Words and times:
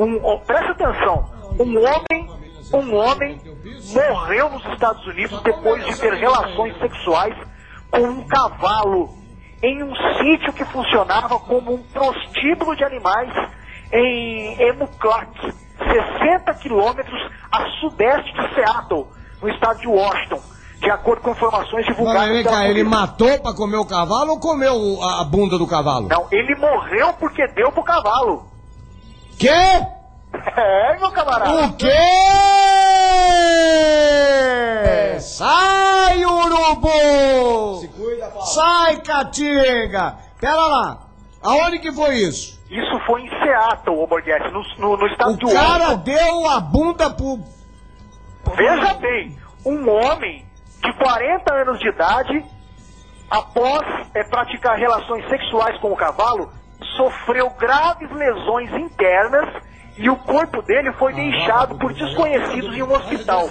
Um, 0.00 0.18
oh, 0.22 0.38
presta 0.38 0.72
atenção, 0.72 1.30
um 1.58 1.76
homem, 1.76 2.30
um 2.72 2.96
homem 2.96 3.38
morreu 3.92 4.48
nos 4.48 4.64
Estados 4.72 5.06
Unidos 5.06 5.42
depois 5.42 5.84
de 5.84 6.00
ter 6.00 6.14
relações 6.14 6.74
sexuais 6.78 7.36
com 7.90 8.00
um 8.00 8.26
cavalo 8.26 9.10
em 9.62 9.82
um 9.82 9.94
sítio 9.94 10.54
que 10.54 10.64
funcionava 10.64 11.38
como 11.40 11.74
um 11.74 11.82
prostíbulo 11.82 12.74
de 12.76 12.82
animais 12.82 13.30
em 13.92 14.58
Emuclac, 14.68 15.38
60 15.76 16.54
quilômetros 16.54 17.30
a 17.52 17.66
sudeste 17.80 18.32
de 18.32 18.54
Seattle, 18.54 19.06
no 19.42 19.50
estado 19.50 19.80
de 19.80 19.86
Washington, 19.86 20.40
de 20.78 20.90
acordo 20.90 21.20
com 21.20 21.32
informações 21.32 21.84
divulgadas 21.84 22.22
Mas 22.22 22.32
vem 22.36 22.44
cá, 22.44 22.66
ele 22.66 22.84
matou 22.84 23.38
pra 23.42 23.52
comer 23.52 23.76
o 23.76 23.84
cavalo 23.84 24.30
ou 24.30 24.40
comeu 24.40 24.98
a 25.02 25.24
bunda 25.24 25.58
do 25.58 25.66
cavalo? 25.66 26.08
Não, 26.08 26.26
ele 26.32 26.54
morreu 26.54 27.12
porque 27.20 27.46
deu 27.48 27.70
pro 27.70 27.82
cavalo. 27.82 28.49
Quê? 29.40 29.48
É, 29.48 30.98
meu 30.98 31.10
camarada. 31.12 31.50
O 31.66 31.72
quê? 31.72 31.88
Sai, 35.18 36.24
urubu! 36.24 37.88
Sai, 38.54 39.00
caatinga! 39.00 40.16
Pera 40.38 40.54
lá, 40.54 40.98
aonde 41.42 41.78
que 41.78 41.90
foi 41.90 42.16
isso? 42.16 42.60
Isso 42.70 43.00
foi 43.06 43.22
em 43.22 43.28
Seattle, 43.30 43.98
ô 43.98 44.06
Borghetti, 44.06 44.50
no, 44.50 44.62
no, 44.78 44.96
no 44.98 45.06
estado 45.06 45.32
O 45.32 45.36
de 45.38 45.52
cara 45.54 45.84
Washington. 45.84 46.02
deu 46.04 46.48
a 46.48 46.60
bunda 46.60 47.10
pro... 47.10 47.38
Veja 48.56 48.94
bem, 48.94 49.38
um 49.64 49.88
homem 49.90 50.46
de 50.82 50.92
40 50.98 51.54
anos 51.54 51.78
de 51.80 51.88
idade, 51.88 52.44
após 53.30 53.82
eh, 54.14 54.22
praticar 54.24 54.76
relações 54.78 55.26
sexuais 55.28 55.78
com 55.78 55.90
o 55.92 55.96
cavalo, 55.96 56.50
sofreu 56.96 57.50
graves 57.50 58.10
lesões 58.12 58.70
internas 58.72 59.48
e 59.96 60.08
o 60.08 60.16
corpo 60.16 60.62
dele 60.62 60.92
foi 60.92 61.12
deixado 61.12 61.76
por 61.76 61.92
desconhecidos 61.92 62.74
em 62.76 62.82
um 62.82 62.92
hospital. 62.92 63.48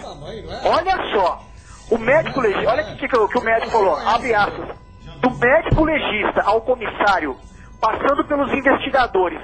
Olha 0.66 0.98
só, 1.14 1.44
o 1.92 1.98
médico 1.98 2.40
legista, 2.42 2.70
olha 2.72 2.84
o 2.84 2.96
que, 2.98 3.08
que, 3.08 3.18
o- 3.18 3.28
que 3.28 3.38
o 3.38 3.44
médico 3.44 3.72
falou, 3.72 3.96
abre 3.98 4.34
aspas, 4.34 4.70
do 5.22 5.30
médico 5.32 5.84
legista 5.84 6.42
ao 6.44 6.62
comissário, 6.62 7.36
passando 7.80 8.24
pelos 8.26 8.52
investigadores, 8.54 9.40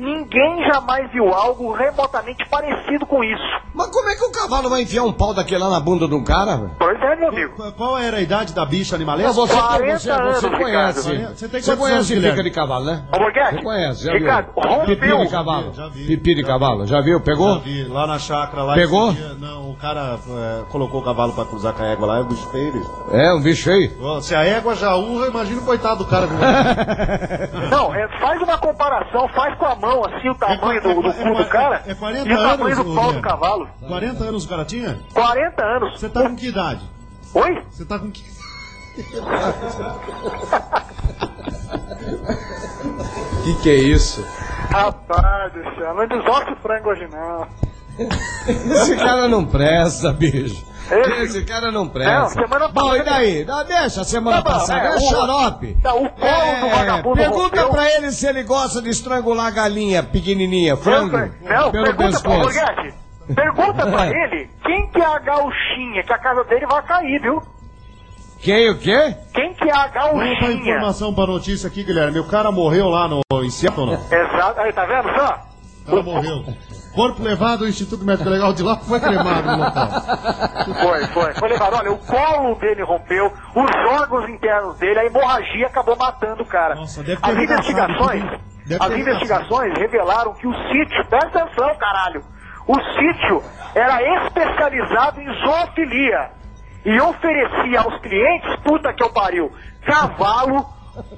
ninguém 0.00 0.64
jamais 0.72 1.10
viu 1.12 1.32
algo 1.32 1.72
remotamente 1.72 2.44
parecido 2.48 3.06
com 3.06 3.22
isso. 3.22 3.42
Mas 3.74 3.86
como 3.88 4.08
é 4.08 4.16
que 4.16 4.24
o 4.24 4.32
cavalo 4.32 4.68
vai 4.68 4.82
enfiar 4.82 5.04
um 5.04 5.12
pau 5.12 5.32
daquele 5.34 5.62
lá 5.62 5.70
na 5.70 5.80
bunda 5.80 6.08
de 6.08 6.14
um 6.14 6.24
cara? 6.24 6.56
velho? 6.56 6.70
Pois 6.78 7.00
é, 7.00 7.16
meu 7.16 7.28
amigo. 7.28 7.72
Qual- 7.76 7.98
era 8.00 8.16
a 8.16 8.20
idade 8.20 8.54
da 8.54 8.64
bicha 8.64 8.94
animalesca? 8.96 9.32
você, 9.32 9.54
40 9.54 9.98
você, 9.98 10.10
anos, 10.10 10.40
você 10.40 10.50
conhece. 10.50 11.10
Ricardo. 11.12 11.36
Você 11.36 11.48
tem 11.48 11.60
Você 11.60 11.70
anos, 11.72 11.82
conhece 11.84 12.14
Guilherme? 12.14 12.36
pica 12.38 12.48
de 12.48 12.54
cavalo, 12.54 12.84
né? 12.86 13.04
Ô, 13.14 13.18
Borghetti, 13.18 13.54
Você 13.56 13.62
conhece, 13.62 14.04
já 14.06 14.12
Ricardo, 14.12 14.46
viu? 14.54 14.62
rompeu. 14.70 14.86
Pipi 14.96 15.16
de 15.18 15.28
cavalo. 15.30 15.72
Já 15.74 15.88
vi, 15.88 16.06
Pipi 16.06 16.34
de 16.34 16.40
já 16.42 16.46
cavalo, 16.46 16.86
já 16.86 17.00
viu? 17.02 17.18
Já 17.18 17.24
Pegou? 17.24 17.60
vi, 17.60 17.84
lá 17.84 18.06
na 18.06 18.18
chácara 18.18 18.62
lá. 18.62 18.74
Pegou? 18.74 19.12
dia, 19.12 19.34
não, 19.38 19.70
o 19.70 19.76
cara 19.76 20.18
é, 20.28 20.62
colocou 20.70 21.00
o 21.00 21.04
cavalo 21.04 21.32
pra 21.34 21.44
cruzar 21.44 21.72
com 21.74 21.82
a 21.82 21.86
égua 21.86 22.06
lá, 22.06 22.18
é 22.18 22.20
um 22.22 22.28
bicho 22.28 22.48
feio. 22.50 22.70
É, 23.12 23.34
um 23.34 23.40
bicho 23.42 23.64
feio. 23.64 24.20
Se 24.22 24.34
a 24.34 24.44
égua 24.44 24.74
já 24.74 24.94
urra, 24.96 25.26
imagina 25.28 25.60
o 25.60 25.64
coitado 25.64 26.04
do 26.04 26.06
cara. 26.06 26.26
que 26.26 26.34
vai- 26.34 27.68
Não, 27.70 27.94
é, 27.94 28.08
faz 28.18 28.40
uma 28.42 28.56
comparação, 28.58 29.28
faz 29.28 29.56
com 29.58 29.66
a 29.66 29.74
mão 29.74 29.89
assim 30.04 30.28
o 30.28 30.34
tamanho 30.34 30.80
do, 30.82 30.94
do 31.02 31.12
cu 31.12 31.34
do 31.34 31.46
cara 31.46 31.82
É 31.86 31.94
40 31.94 32.28
e 32.28 32.32
o 32.32 32.36
tamanho 32.36 32.74
anos, 32.74 32.86
do 32.86 32.94
pau 32.94 33.12
do 33.12 33.20
cavalo. 33.20 33.68
40 33.86 34.24
anos 34.24 34.44
o 34.44 34.48
cara 34.48 34.64
tinha? 34.64 34.98
40 35.12 35.64
anos. 35.64 36.00
Você 36.00 36.08
tá 36.08 36.22
com 36.22 36.36
que 36.36 36.48
idade? 36.48 36.80
Oi? 37.34 37.62
Você 37.70 37.84
tá 37.84 37.98
com 37.98 38.10
que. 38.10 38.24
Que 43.44 43.54
que 43.62 43.70
é 43.70 43.74
isso? 43.74 44.24
Rapaz 44.70 45.52
do 45.52 45.62
céu, 45.76 45.94
não 45.94 46.06
desossa 46.06 46.52
o 46.52 46.56
frango 46.56 46.90
hoje 46.90 47.08
não. 47.08 47.46
Esse 48.72 48.96
cara 48.96 49.28
não 49.28 49.44
presta, 49.44 50.12
bicho. 50.12 50.64
Esse- 50.90 51.22
Esse 51.38 51.44
cara 51.44 51.70
não 51.70 51.84
Não, 51.84 51.90
presta. 51.90 52.28
semana 52.42 52.68
Bom, 52.68 52.96
e 52.96 53.02
daí? 53.04 53.44
Não, 53.44 53.64
deixa 53.64 54.00
a 54.00 54.04
semana 54.04 54.42
Tá 54.42 54.50
passada. 54.50 54.80
é, 54.88 54.92
É 54.92 54.96
o- 54.96 55.00
xarope. 55.00 55.74
Tá, 55.82 55.94
o 55.94 56.08
colo 56.08 56.60
do 56.60 56.68
vagabundo 56.76 57.16
pergunta 57.16 57.42
rompeu. 57.62 57.68
pra 57.70 57.90
ele 57.96 58.10
se 58.12 58.26
ele 58.26 58.42
gosta 58.42 58.82
de 58.82 58.90
estrangular 58.90 59.46
a 59.46 59.50
galinha 59.50 60.02
pequenininha, 60.02 60.76
frango, 60.76 61.16
Não, 61.42 61.70
pelo 61.70 61.84
pergunta 61.84 61.94
pra 61.94 62.06
pescoço. 62.06 62.38
Borghetti. 62.40 62.94
Pergunta 63.34 63.86
pra 63.86 64.06
ele 64.10 64.50
quem 64.64 64.90
que 64.90 65.00
é 65.00 65.04
a 65.06 65.18
gauchinha, 65.20 66.02
que 66.04 66.12
a 66.12 66.18
casa 66.18 66.42
dele 66.44 66.66
vai 66.66 66.82
cair, 66.82 67.20
viu? 67.20 67.40
Quem 68.40 68.70
o 68.70 68.78
quê? 68.78 69.14
Quem 69.34 69.52
que 69.54 69.68
é 69.68 69.72
a 69.76 69.86
pra 69.88 70.00
gauchinha? 70.02 70.54
informação, 70.76 71.14
pra 71.14 71.26
notícia 71.26 71.68
aqui, 71.68 71.84
Guilherme. 71.84 72.18
O 72.18 72.24
cara 72.26 72.50
morreu 72.50 72.88
lá 72.88 73.06
no 73.06 73.20
em 73.44 73.50
Seattle, 73.50 73.86
não? 73.86 73.94
Exato, 73.94 74.60
aí 74.60 74.72
tá 74.72 74.86
vendo 74.86 75.08
só? 75.14 75.38
O 75.82 75.90
cara 75.90 76.02
morreu. 76.02 76.44
Corpo 77.00 77.22
levado 77.22 77.64
ao 77.64 77.70
Instituto 77.70 78.04
Médico 78.04 78.28
Legal 78.28 78.52
de 78.52 78.62
lá 78.62 78.76
foi 78.76 79.00
cremado 79.00 79.50
no 79.52 79.64
local. 79.64 79.88
Foi, 80.82 81.06
foi. 81.06 81.34
Foi 81.34 81.48
levado. 81.48 81.76
Olha, 81.76 81.92
o 81.92 81.96
colo 81.96 82.54
dele 82.56 82.82
rompeu, 82.82 83.32
os 83.56 83.98
órgãos 83.98 84.28
internos 84.28 84.76
dele, 84.76 84.98
a 84.98 85.06
hemorragia 85.06 85.66
acabou 85.68 85.96
matando 85.96 86.42
o 86.42 86.46
cara. 86.46 86.74
Nossa, 86.74 87.02
deve 87.02 87.22
ter 87.22 87.30
as 87.30 87.38
investigações. 87.38 88.22
Deve 88.66 88.84
as 88.84 88.92
investigações 88.92 89.78
revelaram 89.78 90.34
que 90.34 90.46
o 90.46 90.52
sítio, 90.52 91.06
presta 91.08 91.42
atenção, 91.42 91.74
caralho, 91.78 92.22
o 92.68 92.74
sítio 92.74 93.42
era 93.74 94.26
especializado 94.26 95.22
em 95.22 95.34
zoofilia 95.40 96.30
e 96.84 97.00
oferecia 97.00 97.80
aos 97.80 97.98
clientes, 98.02 98.56
puta 98.62 98.92
que 98.92 99.02
eu 99.02 99.08
pariu, 99.08 99.50
cavalo, 99.86 100.66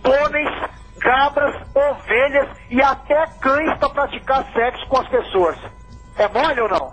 pôneis, 0.01 0.49
cabras, 1.03 1.55
ovelhas 1.75 2.49
e 2.71 2.81
até 2.83 3.27
cães 3.41 3.77
para 3.79 3.89
praticar 3.91 4.45
sexo 4.53 4.87
com 4.89 5.01
as 5.01 5.09
pessoas. 5.09 5.57
É 6.19 6.29
mole 6.29 6.61
ou 6.61 6.69
não? 6.69 6.93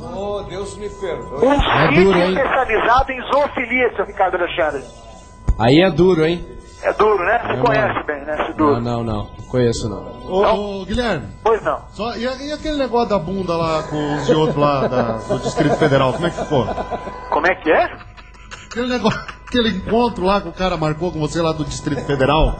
Oh, 0.00 0.42
Deus 0.44 0.76
me 0.76 0.88
perdoe. 0.88 1.44
Um 1.46 1.52
É 1.52 1.88
sítio 1.88 2.04
duro, 2.04 2.18
hein? 2.18 2.28
especializado 2.36 3.12
em 3.12 3.22
zoofilia, 3.32 3.96
seu 3.96 4.04
Ricardo 4.04 4.36
Alexandre. 4.36 4.84
Aí 5.58 5.80
é 5.82 5.90
duro, 5.90 6.24
hein? 6.24 6.46
É 6.82 6.92
duro, 6.92 7.24
né? 7.24 7.38
Você 7.44 7.52
É, 7.52 7.56
conhece 7.56 7.94
mano. 7.94 8.06
bem, 8.06 8.24
né? 8.24 8.32
Esse 8.34 8.50
Não, 8.50 8.56
duro. 8.56 8.80
não, 8.80 9.02
não. 9.02 9.26
Conheço 9.50 9.88
não. 9.88 10.04
Ô, 10.30 10.82
ô, 10.82 10.84
Guilherme, 10.84 11.26
Pois 11.42 11.60
não. 11.64 11.80
só, 11.90 12.14
e, 12.14 12.22
e 12.22 12.52
aquele 12.52 12.76
negócio 12.76 13.08
da 13.08 13.18
bunda 13.18 13.56
lá 13.56 13.82
com 13.84 14.14
os 14.16 14.26
de 14.26 14.34
outro 14.34 14.60
lá 14.60 14.86
da- 14.86 15.12
do 15.18 15.38
Distrito 15.40 15.74
Federal, 15.76 16.12
como 16.12 16.26
é 16.26 16.30
que 16.30 16.36
ficou? 16.44 16.66
Como 17.30 17.46
é 17.46 17.54
que 17.56 17.72
é? 17.72 17.90
Aquele 18.70 18.88
negócio, 18.88 19.20
aquele 19.48 19.70
encontro 19.70 20.24
lá 20.24 20.40
que 20.40 20.48
o 20.48 20.52
cara 20.52 20.76
marcou 20.76 21.10
com 21.10 21.18
você 21.18 21.40
lá 21.42 21.50
do 21.52 21.64
Distrito 21.64 22.04
Federal. 22.06 22.54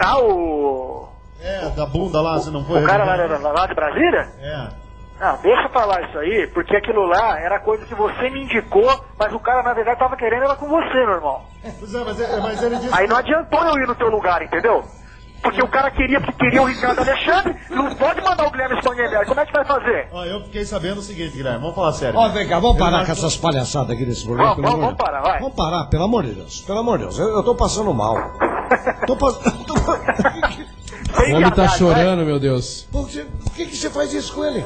Ah, 0.00 0.18
o. 0.18 1.08
É, 1.40 1.68
da 1.70 1.86
bunda 1.86 2.20
lá, 2.20 2.34
você 2.34 2.50
não 2.50 2.64
foi? 2.64 2.82
O 2.82 2.86
cara 2.86 3.04
lá, 3.04 3.16
lá- 3.16 3.52
lá 3.52 3.66
de 3.66 3.74
Brasília? 3.74 4.28
É. 4.40 4.82
Não, 5.20 5.36
deixa 5.38 5.68
pra 5.68 5.84
lá 5.84 6.00
isso 6.02 6.18
aí, 6.18 6.48
porque 6.48 6.76
aquilo 6.76 7.04
lá 7.06 7.38
era 7.40 7.60
coisa 7.60 7.84
que 7.86 7.94
você 7.94 8.28
me 8.30 8.42
indicou, 8.44 9.04
mas 9.18 9.32
o 9.32 9.38
cara 9.38 9.62
na 9.62 9.72
verdade 9.72 9.98
tava 9.98 10.16
querendo 10.16 10.44
era 10.44 10.56
com 10.56 10.68
você, 10.68 10.94
meu 10.94 11.14
irmão. 11.14 11.40
Pois 11.78 11.94
é, 11.94 12.04
mas, 12.04 12.20
é- 12.20 12.40
mas 12.40 12.62
ele 12.62 12.76
disse. 12.76 12.94
Aí 12.98 13.06
não 13.06 13.16
adiantou 13.16 13.60
eu 13.64 13.74
ir 13.78 13.86
no 13.86 13.94
teu 13.94 14.08
lugar, 14.08 14.42
entendeu? 14.42 14.82
Porque 15.42 15.60
o 15.62 15.68
cara 15.68 15.90
queria, 15.90 16.20
porque 16.20 16.44
queria 16.44 16.62
o 16.62 16.66
Ricardo 16.66 17.00
Alexandre, 17.00 17.56
não 17.70 17.94
pode 17.96 18.20
mandar 18.22 18.46
o 18.46 18.50
Guilherme 18.50 18.76
Spangenberg. 18.78 19.26
Como 19.26 19.40
é 19.40 19.46
que 19.46 19.52
vai 19.52 19.64
fazer? 19.64 20.08
Ó, 20.12 20.24
eu 20.24 20.44
fiquei 20.44 20.64
sabendo 20.64 20.98
o 20.98 21.02
seguinte, 21.02 21.36
Guilherme, 21.36 21.58
vamos 21.60 21.74
falar 21.74 21.92
sério. 21.92 22.18
Ó, 22.18 22.28
vem 22.28 22.46
cá, 22.46 22.60
vamos 22.60 22.78
parar 22.78 22.90
marcou- 22.98 23.06
com 23.06 23.12
essas 23.20 23.36
palhaçadas 23.36 23.90
aqui 23.90 24.04
desse 24.06 24.24
programa, 24.24 24.54
Vamos, 24.54 24.70
vamos, 24.70 24.84
vamos 24.86 24.96
parar, 24.98 25.20
vai. 25.20 25.38
Vamos 25.40 25.54
parar, 25.56 25.84
pelo 25.86 26.04
amor 26.04 26.22
de 26.24 26.32
Deus. 26.32 26.60
Pelo 26.60 26.78
amor 26.78 26.98
de 26.98 27.04
Deus, 27.04 27.18
eu, 27.18 27.28
eu 27.28 27.42
tô 27.42 27.54
passando 27.54 27.92
mal. 27.92 28.14
Tô 29.06 29.16
passando... 29.16 29.52
O 31.30 31.34
homem 31.36 31.50
tá 31.50 31.68
chorando, 31.68 32.24
meu 32.24 32.40
Deus. 32.40 32.88
Por 32.90 33.06
que, 33.08 33.20
por 33.22 33.52
que 33.52 33.66
que 33.66 33.76
você 33.76 33.90
faz 33.90 34.12
isso 34.14 34.32
com 34.34 34.44
ele? 34.44 34.64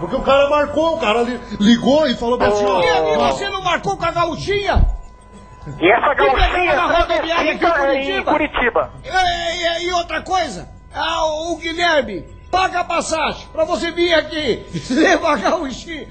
Porque 0.00 0.16
o 0.16 0.22
cara 0.22 0.48
marcou, 0.48 0.94
o 0.96 0.98
cara 0.98 1.22
li- 1.22 1.38
ligou 1.60 2.06
e 2.08 2.14
falou 2.14 2.38
pra 2.38 2.48
assim, 2.48 2.64
E, 2.64 3.14
e 3.14 3.16
ó, 3.16 3.30
você 3.30 3.48
não 3.50 3.62
marcou 3.62 3.96
com 3.96 4.04
a 4.04 4.10
gauchinha? 4.10 4.86
E 5.80 5.90
essa 5.90 6.14
pegou 6.14 6.36
gauchinha 6.36 6.76
na 6.76 6.86
rodoviária 6.86 7.52
aqui 7.52 7.64
em 8.12 8.22
Curitiba? 8.22 8.90
E, 9.04 9.08
e- 9.08 9.86
e 9.88 9.92
outra 9.92 10.22
coisa, 10.22 10.68
ah, 10.94 11.26
o 11.50 11.56
Guilherme, 11.56 12.22
paga 12.50 12.80
a 12.80 12.84
passagem 12.84 13.48
pra 13.52 13.64
você 13.64 13.90
vir 13.90 14.14
aqui, 14.14 14.64
levar 14.94 15.34
a 15.34 15.36
gauchinha. 15.36 16.06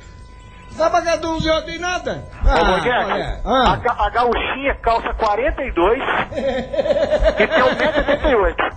Tá 0.78 0.90
pagando 0.90 1.30
um 1.32 1.40
zero 1.40 1.66
nem 1.68 1.80
nada? 1.80 2.26
Ô, 2.44 2.50
Ah, 2.50 2.64
Borghetti, 2.66 3.12
olha, 3.12 3.42
a, 3.46 3.72
ah. 3.72 3.76
ga- 3.78 3.96
a 3.98 4.10
gauchinha 4.10 4.76
calça 4.82 5.14
42 5.14 6.00
e 7.40 7.48
tem 7.48 7.64
1,78m. 7.64 8.76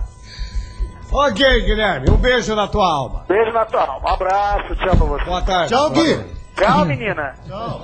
Ok, 1.11 1.61
Guilherme, 1.65 2.09
um 2.09 2.15
beijo 2.15 2.55
na 2.55 2.67
tua 2.69 2.87
alma. 2.89 3.25
Beijo 3.27 3.51
na 3.51 3.65
tua 3.65 3.81
alma. 3.81 4.09
Um 4.11 4.13
abraço, 4.13 4.75
tchau 4.77 4.95
pra 4.95 5.05
você. 5.07 5.25
Boa 5.25 5.41
tarde. 5.41 5.73
Tchau, 5.73 5.89
Gui. 5.89 6.25
Tchau, 6.55 6.85
menina. 6.85 7.35
Tchau. 7.45 7.83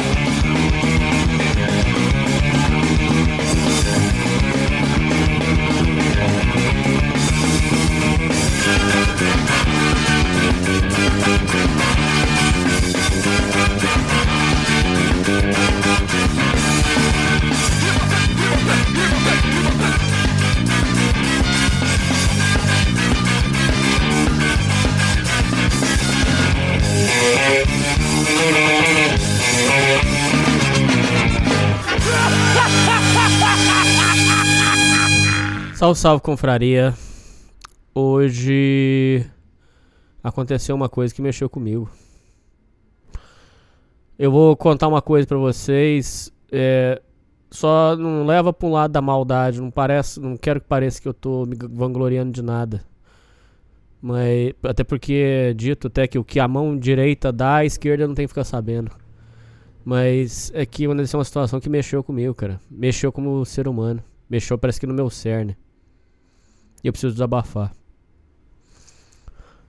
Salve, 35.81 35.97
salve, 35.97 36.21
confraria. 36.21 36.93
Hoje 37.95 39.25
aconteceu 40.23 40.75
uma 40.75 40.87
coisa 40.87 41.11
que 41.11 41.23
mexeu 41.23 41.49
comigo. 41.49 41.89
Eu 44.15 44.31
vou 44.31 44.55
contar 44.55 44.87
uma 44.87 45.01
coisa 45.01 45.27
pra 45.27 45.39
vocês. 45.39 46.31
É, 46.51 47.01
só 47.49 47.95
não 47.95 48.27
leva 48.27 48.53
pra 48.53 48.67
um 48.67 48.73
lado 48.73 48.91
da 48.91 49.01
maldade. 49.01 49.59
Não 49.59 49.71
parece, 49.71 50.19
não 50.19 50.37
quero 50.37 50.61
que 50.61 50.67
pareça 50.67 51.01
que 51.01 51.07
eu 51.07 51.15
tô 51.15 51.47
me 51.47 51.57
vangloriando 51.71 52.31
de 52.31 52.43
nada. 52.43 52.85
Mas 53.99 54.53
até 54.61 54.83
porque 54.83 55.13
é 55.13 55.51
dito 55.51 55.87
até 55.87 56.05
que 56.05 56.19
o 56.19 56.23
que 56.23 56.39
a 56.39 56.47
mão 56.47 56.77
direita 56.77 57.31
dá, 57.31 57.55
a 57.55 57.65
esquerda 57.65 58.07
não 58.07 58.13
tem 58.13 58.25
que 58.25 58.31
ficar 58.31 58.43
sabendo. 58.43 58.91
Mas 59.83 60.51
é 60.53 60.63
que 60.63 60.85
aconteceu 60.85 61.17
uma 61.17 61.25
situação 61.25 61.59
que 61.59 61.71
mexeu 61.71 62.03
comigo, 62.03 62.35
cara. 62.35 62.61
Mexeu 62.69 63.11
como 63.11 63.43
ser 63.45 63.67
humano. 63.67 64.03
Mexeu 64.29 64.59
parece 64.59 64.79
que 64.79 64.85
no 64.85 64.93
meu 64.93 65.09
cerne. 65.09 65.57
E 66.83 66.87
eu 66.87 66.91
preciso 66.91 67.13
desabafar. 67.13 67.71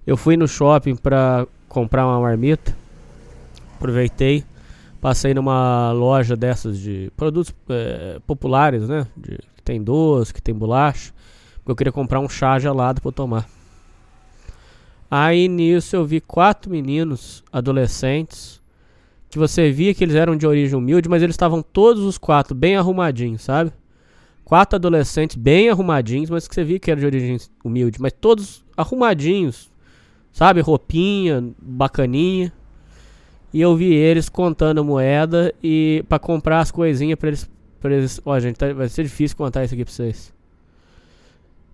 Eu 0.07 0.17
fui 0.17 0.37
no 0.37 0.49
shopping 0.49 0.97
pra 0.97 1.47
comprar 1.69 2.07
uma 2.07 2.21
marmita. 2.21 2.77
Aproveitei. 3.77 4.45
Passei 5.01 5.35
numa 5.35 5.93
loja 5.93 6.37
dessas 6.37 6.79
de 6.79 7.11
produtos 7.17 7.53
é, 7.69 8.21
populares, 8.27 8.89
né? 8.89 9.07
De, 9.17 9.39
que 9.57 9.63
tem 9.65 9.83
doce, 9.83 10.33
que 10.33 10.43
tem 10.43 10.55
bolacha. 10.55 11.13
Eu 11.67 11.77
queria 11.77 11.93
comprar 11.93 12.21
um 12.21 12.29
chá 12.29 12.59
gelado 12.59 13.01
eu 13.05 13.13
tomar. 13.13 13.49
Aí 15.11 15.47
nisso 15.47 15.95
eu 15.95 16.05
vi 16.05 16.21
quatro 16.21 16.71
meninos 16.71 17.45
adolescentes. 17.53 18.61
Que 19.29 19.39
você 19.39 19.71
via 19.71 19.95
que 19.95 20.05
eles 20.05 20.17
eram 20.17 20.37
de 20.37 20.47
origem 20.47 20.77
humilde, 20.77 21.09
mas 21.09 21.23
eles 21.23 21.35
estavam 21.35 21.63
todos 21.63 22.03
os 22.03 22.19
quatro 22.19 22.55
bem 22.55 22.77
arrumadinhos, 22.77 23.43
sabe? 23.43 23.73
Quatro 24.53 24.77
adolescentes 24.77 25.35
bem 25.35 25.71
arrumadinhos, 25.71 26.29
mas 26.29 26.47
que 26.47 26.55
você 26.55 26.63
via 26.63 26.79
que 26.79 26.91
era 26.91 27.01
de 27.01 27.07
origem 27.07 27.39
humilde, 27.65 27.99
mas 27.99 28.13
todos 28.13 28.63
arrumadinhos, 28.77 29.73
sabe? 30.31 30.61
Roupinha, 30.61 31.43
bacaninha. 31.59 32.53
E 33.51 33.63
eu 33.63 33.75
vi 33.75 33.95
eles 33.95 34.29
contando 34.29 34.85
moeda 34.85 35.55
e 35.63 36.05
para 36.07 36.19
comprar 36.19 36.61
as 36.61 36.71
coisinhas 36.71 37.19
para 37.19 37.29
eles, 37.29 37.51
pra 37.81 37.95
eles. 37.95 38.21
Ó, 38.27 38.39
gente, 38.39 38.57
tá, 38.57 38.71
vai 38.75 38.91
ser 38.91 39.05
difícil 39.05 39.39
contar 39.39 39.65
isso 39.65 39.73
aqui 39.73 39.87
pra 39.87 39.95
vocês. 39.95 40.35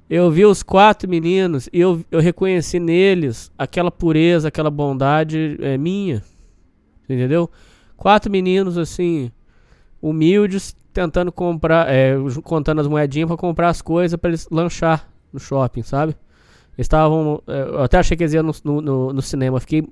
Eu 0.09 0.31
vi 0.31 0.47
os 0.47 0.63
quatro 0.63 1.11
meninos 1.11 1.69
e 1.73 1.81
eu, 1.81 2.05
eu 2.13 2.21
reconheci 2.21 2.79
neles 2.79 3.51
aquela 3.59 3.91
pureza, 3.91 4.47
aquela 4.47 4.71
bondade 4.71 5.59
é, 5.61 5.77
minha. 5.77 6.23
Entendeu? 7.09 7.51
Quatro 7.97 8.31
meninos 8.31 8.79
assim, 8.79 9.33
humildes, 10.01 10.77
tentando 10.99 11.31
comprar, 11.31 11.89
é, 11.89 12.17
contando 12.43 12.81
as 12.81 12.89
moedinhas 12.89 13.29
para 13.29 13.37
comprar 13.37 13.69
as 13.69 13.81
coisas 13.81 14.19
para 14.19 14.31
eles 14.31 14.49
lanchar 14.51 15.09
no 15.33 15.39
shopping, 15.39 15.83
sabe? 15.85 16.17
Estavam, 16.77 17.41
é, 17.47 17.63
eu 17.63 17.83
até 17.85 17.99
achei 17.99 18.17
que 18.17 18.25
eles 18.25 18.35
iam 18.35 18.43
no, 18.43 18.81
no, 18.81 19.13
no 19.13 19.23
cinema, 19.23 19.61
fiquei 19.61 19.89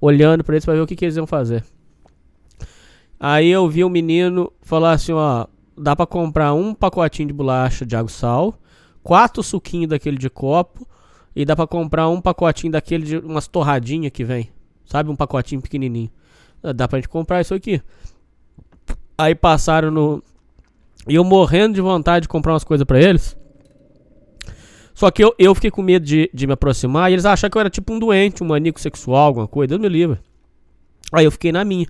olhando 0.00 0.44
para 0.44 0.54
eles 0.54 0.64
para 0.64 0.74
ver 0.74 0.80
o 0.80 0.86
que, 0.86 0.94
que 0.94 1.04
eles 1.04 1.16
iam 1.16 1.26
fazer. 1.26 1.64
Aí 3.18 3.50
eu 3.50 3.68
vi 3.68 3.84
um 3.84 3.88
menino 3.88 4.52
falar 4.62 4.92
assim, 4.92 5.10
ó, 5.10 5.46
dá 5.76 5.96
para 5.96 6.06
comprar 6.06 6.54
um 6.54 6.72
pacotinho 6.72 7.26
de 7.26 7.34
bolacha 7.34 7.84
de 7.84 7.96
água 7.96 8.08
sal, 8.08 8.54
quatro 9.02 9.42
suquinhos 9.42 9.88
daquele 9.88 10.18
de 10.18 10.30
copo 10.30 10.86
e 11.34 11.44
dá 11.44 11.56
para 11.56 11.66
comprar 11.66 12.08
um 12.08 12.20
pacotinho 12.20 12.72
daquele 12.72 13.04
de 13.04 13.18
umas 13.18 13.48
torradinhas 13.48 14.12
que 14.12 14.22
vem, 14.22 14.50
sabe, 14.84 15.10
um 15.10 15.16
pacotinho 15.16 15.60
pequenininho. 15.60 16.10
Dá 16.76 16.86
pra 16.86 16.98
gente 16.98 17.08
comprar 17.08 17.40
isso 17.40 17.54
aqui. 17.54 17.82
Aí 19.18 19.34
passaram 19.34 19.90
no 19.90 20.22
e 21.06 21.14
eu 21.14 21.24
morrendo 21.24 21.74
de 21.74 21.80
vontade 21.80 22.22
de 22.22 22.28
comprar 22.28 22.52
umas 22.52 22.64
coisas 22.64 22.84
para 22.84 23.00
eles. 23.00 23.36
Só 24.94 25.10
que 25.10 25.24
eu, 25.24 25.34
eu 25.38 25.54
fiquei 25.54 25.70
com 25.70 25.82
medo 25.82 26.06
de, 26.06 26.30
de 26.32 26.46
me 26.46 26.52
aproximar 26.52 27.10
e 27.10 27.14
eles 27.14 27.24
acharam 27.24 27.50
que 27.50 27.58
eu 27.58 27.60
era 27.60 27.70
tipo 27.70 27.92
um 27.92 27.98
doente, 27.98 28.42
um 28.42 28.46
maníaco 28.46 28.80
sexual, 28.80 29.26
alguma 29.26 29.48
coisa. 29.48 29.70
Deus 29.70 29.80
me 29.80 29.88
livre. 29.88 30.18
Aí 31.12 31.24
eu 31.24 31.30
fiquei 31.32 31.50
na 31.50 31.64
minha. 31.64 31.86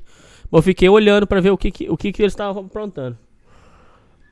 Eu 0.51 0.63
fiquei 0.63 0.89
olhando 0.89 1.27
para 1.27 1.41
ver 1.41 1.51
o 1.51 1.59
que, 1.59 1.71
que, 1.71 1.91
o 1.91 1.97
que, 1.97 2.13
que 2.13 2.23
eles 2.23 2.33
estavam 2.33 2.65
aprontando. 2.65 3.19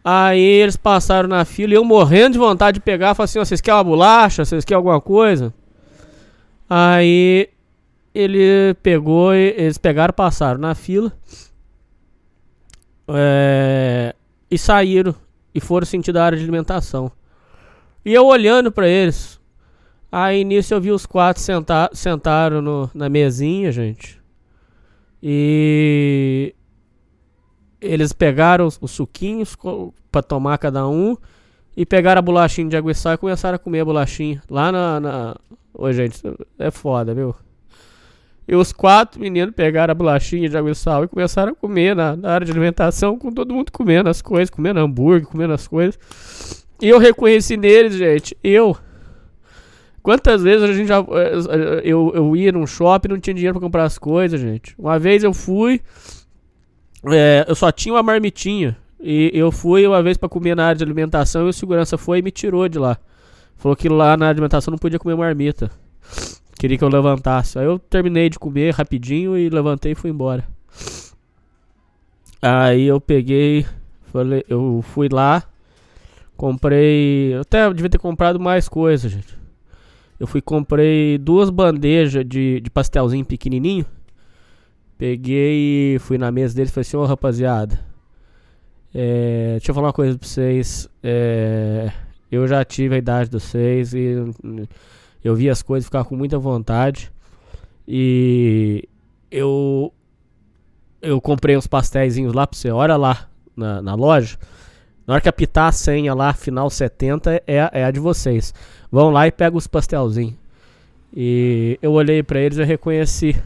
Aí 0.05 0.41
eles 0.41 0.77
passaram 0.77 1.29
na 1.29 1.45
fila 1.45 1.73
e 1.73 1.77
eu 1.77 1.85
morrendo 1.85 2.33
de 2.33 2.39
vontade 2.39 2.77
de 2.77 2.81
pegar. 2.81 3.15
Falei 3.15 3.25
assim: 3.25 3.39
vocês 3.39 3.61
querem 3.61 3.77
uma 3.77 3.85
bolacha? 3.85 4.45
Vocês 4.45 4.65
querem 4.65 4.79
alguma 4.79 5.01
coisa? 5.01 5.53
Aí 6.69 7.49
ele 8.15 8.75
pegou, 8.83 9.35
eles 9.35 9.79
pegaram, 9.79 10.13
passaram 10.13 10.59
na 10.59 10.75
fila. 10.75 11.13
É, 13.09 14.15
e 14.53 14.59
saíram 14.59 15.15
e 15.55 15.61
foram 15.61 15.87
sentir 15.87 16.13
da 16.13 16.23
área 16.23 16.37
de 16.37 16.45
alimentação. 16.45 17.11
E 18.05 18.13
eu 18.13 18.27
olhando 18.27 18.71
para 18.71 18.87
eles. 18.87 19.41
Aí 20.11 20.45
nisso 20.45 20.75
eu 20.75 20.81
vi 20.81 20.91
os 20.91 21.07
quatro 21.07 21.43
sentar, 21.43 21.89
sentaram 21.95 22.61
no, 22.61 22.91
na 22.93 23.09
mesinha, 23.09 23.73
gente. 23.73 24.21
E 25.23 26.55
eles 27.81 28.13
pegaram 28.13 28.67
os, 28.67 28.79
os 28.79 28.91
suquinhos 28.91 29.57
para 30.11 30.23
tomar 30.23 30.59
cada 30.59 30.87
um 30.87 31.17
e 31.75 31.87
pegaram 31.87 32.19
a 32.19 32.23
bolachinha 32.23 32.69
de 32.69 32.77
água 32.77 32.93
e 32.93 33.19
começaram 33.19 33.57
a 33.57 33.59
comer 33.59 33.81
a 33.81 33.85
bolachinha. 33.87 34.43
Lá 34.51 34.71
na. 34.71 35.01
na... 35.01 35.37
Gente, 35.93 36.21
é 36.59 36.71
foda, 36.71 37.15
viu? 37.15 37.35
E 38.47 38.57
os 38.57 38.73
quatro 38.73 39.21
meninos 39.21 39.55
pegaram 39.55 39.93
a 39.93 39.95
bolachinha 39.95 40.49
de 40.49 40.57
água 40.57 40.71
e 40.71 40.75
sal 40.75 41.05
e 41.05 41.09
começaram 41.09 41.53
a 41.53 41.55
comer 41.55 41.95
na, 41.95 42.17
na, 42.17 42.33
área 42.33 42.45
de 42.45 42.51
alimentação, 42.51 43.17
com 43.17 43.31
todo 43.31 43.55
mundo 43.55 43.71
comendo 43.71 44.09
as 44.09 44.21
coisas, 44.21 44.51
comendo 44.51 44.81
hambúrguer, 44.81 45.29
comendo 45.29 45.53
as 45.53 45.69
coisas. 45.69 45.99
E 46.81 46.89
eu 46.89 46.99
reconheci 46.99 47.57
neles, 47.57 47.95
gente, 47.95 48.37
eu. 48.43 48.77
Quantas 50.03 50.43
vezes 50.43 50.69
a 50.69 50.73
gente 50.73 50.89
já. 50.89 50.99
Eh, 50.99 51.83
eu, 51.85 52.11
eu 52.15 52.37
ia 52.37 52.51
num 52.51 52.67
shopping 52.67 53.09
não 53.09 53.21
tinha 53.21 53.35
dinheiro 53.35 53.55
pra 53.55 53.65
comprar 53.65 53.85
as 53.85 53.97
coisas, 53.97 54.41
gente. 54.41 54.75
Uma 54.77 54.99
vez 54.99 55.23
eu 55.23 55.33
fui. 55.33 55.81
É, 57.05 57.45
eu 57.47 57.55
só 57.55 57.71
tinha 57.71 57.95
uma 57.95 58.03
marmitinha. 58.03 58.77
E 59.01 59.31
eu 59.33 59.51
fui 59.53 59.87
uma 59.87 60.03
vez 60.03 60.17
para 60.17 60.29
comer 60.29 60.57
na 60.57 60.67
área 60.67 60.79
de 60.79 60.85
alimentação 60.85 61.47
e 61.47 61.51
o 61.51 61.53
segurança 61.53 61.97
foi 61.97 62.19
e 62.19 62.23
me 62.23 62.31
tirou 62.31 62.69
de 62.69 62.79
lá. 62.79 62.99
Falou 63.57 63.77
que 63.77 63.89
lá 63.89 64.17
na 64.17 64.29
alimentação 64.29 64.71
não 64.73 64.79
podia 64.79 64.99
comer 64.99 65.17
marmita. 65.17 65.71
Queria 66.63 66.79
que 66.79 66.85
eu 66.85 66.89
levantasse. 66.89 67.59
Aí 67.59 67.65
eu 67.65 67.77
terminei 67.77 68.31
de 68.31 68.39
comer 68.39 68.73
rapidinho 68.73 69.37
e 69.37 69.51
levantei 69.51 69.91
e 69.91 69.95
fui 69.97 70.11
embora. 70.11 70.45
Aí 72.41 72.85
eu 72.85 73.01
peguei, 73.01 73.67
falei, 74.13 74.45
eu 74.49 74.81
fui 74.81 75.09
lá, 75.11 75.43
comprei, 76.37 77.35
até 77.35 77.69
devia 77.75 77.91
ter 77.91 77.99
comprado 77.99 78.39
mais 78.39 78.69
coisas, 78.69 79.11
gente. 79.11 79.37
Eu 80.21 80.29
fui 80.29 80.41
comprei 80.41 81.19
duas 81.19 81.51
bandejas 81.51 82.25
de, 82.25 82.61
de 82.61 82.71
pastelzinho 82.71 83.25
pequenininho. 83.25 83.85
Peguei 84.97 85.99
fui 85.99 86.17
na 86.17 86.31
mesa 86.31 86.55
deles 86.55 86.71
e 86.71 86.75
falei 86.75 86.87
assim, 86.87 86.97
ô 86.97 87.01
oh, 87.01 87.07
rapaziada, 87.07 87.77
é, 88.95 89.57
deixa 89.59 89.73
eu 89.73 89.75
falar 89.75 89.89
uma 89.89 89.93
coisa 89.93 90.17
pra 90.17 90.29
vocês. 90.29 90.89
É, 91.03 91.91
eu 92.31 92.47
já 92.47 92.65
tive 92.65 92.95
a 92.95 92.99
idade 92.99 93.31
de 93.31 93.41
vocês 93.41 93.93
e 93.95 94.15
eu 95.23 95.35
vi 95.35 95.49
as 95.49 95.63
coisas, 95.63 95.87
ficava 95.87 96.05
com 96.05 96.17
muita 96.17 96.39
vontade. 96.39 97.13
E 97.87 98.89
eu 99.31 99.93
eu 101.01 101.21
comprei 101.21 101.57
uns 101.57 101.67
pastéis 101.67 102.17
lá 102.17 102.47
pra 102.47 102.57
você. 102.57 102.71
Olha 102.71 102.97
lá 102.97 103.29
na, 103.57 103.83
na 103.83 103.95
loja. 103.95 104.39
Na 105.07 105.15
hora 105.15 105.21
que 105.21 105.29
apitar 105.29 105.69
a 105.69 105.73
senha 105.73 106.15
lá, 106.15 106.33
final 106.33 106.71
70, 106.71 107.43
é, 107.47 107.71
é 107.73 107.85
a 107.85 107.91
de 107.91 107.99
vocês. 107.99 108.55
Vão 108.91 109.11
lá 109.11 109.27
e 109.27 109.33
pegam 109.33 109.59
os 109.59 109.67
pastelzinhos. 109.67 110.35
E 111.15 111.79
eu 111.83 111.93
olhei 111.93 112.23
para 112.23 112.41
eles 112.41 112.59
e 112.59 112.65
reconheci. 112.65 113.37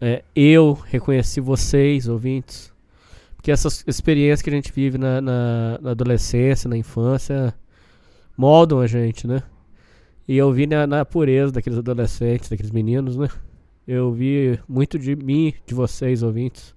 É, 0.00 0.22
eu 0.34 0.72
reconheci 0.72 1.40
vocês, 1.40 2.08
ouvintes. 2.08 2.72
Porque 3.36 3.50
essas 3.50 3.84
experiências 3.86 4.40
que 4.42 4.50
a 4.50 4.52
gente 4.52 4.72
vive 4.72 4.96
na, 4.96 5.20
na, 5.20 5.78
na 5.82 5.90
adolescência, 5.90 6.68
na 6.70 6.76
infância, 6.76 7.52
moldam 8.36 8.80
a 8.80 8.86
gente, 8.86 9.26
né? 9.26 9.42
E 10.26 10.36
eu 10.36 10.52
vi 10.52 10.66
na, 10.66 10.86
na, 10.86 11.04
pureza 11.04 11.52
daqueles 11.52 11.78
adolescentes, 11.78 12.48
daqueles 12.48 12.70
meninos, 12.70 13.16
né? 13.16 13.28
Eu 13.86 14.12
vi 14.12 14.58
muito 14.68 14.98
de 14.98 15.16
mim, 15.16 15.52
de 15.66 15.74
vocês, 15.74 16.22
ouvintes. 16.22 16.74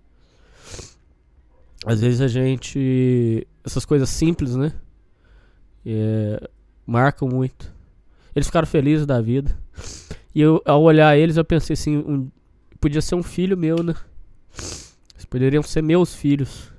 Às 1.85 2.01
vezes 2.01 2.21
a 2.21 2.27
gente. 2.27 3.47
Essas 3.63 3.85
coisas 3.85 4.09
simples, 4.09 4.55
né? 4.55 4.73
É, 5.85 6.49
marcam 6.85 7.27
muito. 7.27 7.73
Eles 8.35 8.47
ficaram 8.47 8.67
felizes 8.67 9.05
da 9.05 9.21
vida. 9.21 9.55
E 10.33 10.41
eu, 10.41 10.61
ao 10.65 10.81
olhar 10.81 11.15
eles, 11.17 11.37
eu 11.37 11.45
pensei 11.45 11.75
assim: 11.75 11.97
um, 11.97 12.29
podia 12.81 13.01
ser 13.01 13.15
um 13.15 13.23
filho 13.23 13.55
meu, 13.55 13.83
né? 13.83 13.95
Eles 15.13 15.25
poderiam 15.29 15.61
ser 15.61 15.83
meus 15.83 16.15
filhos. 16.15 16.74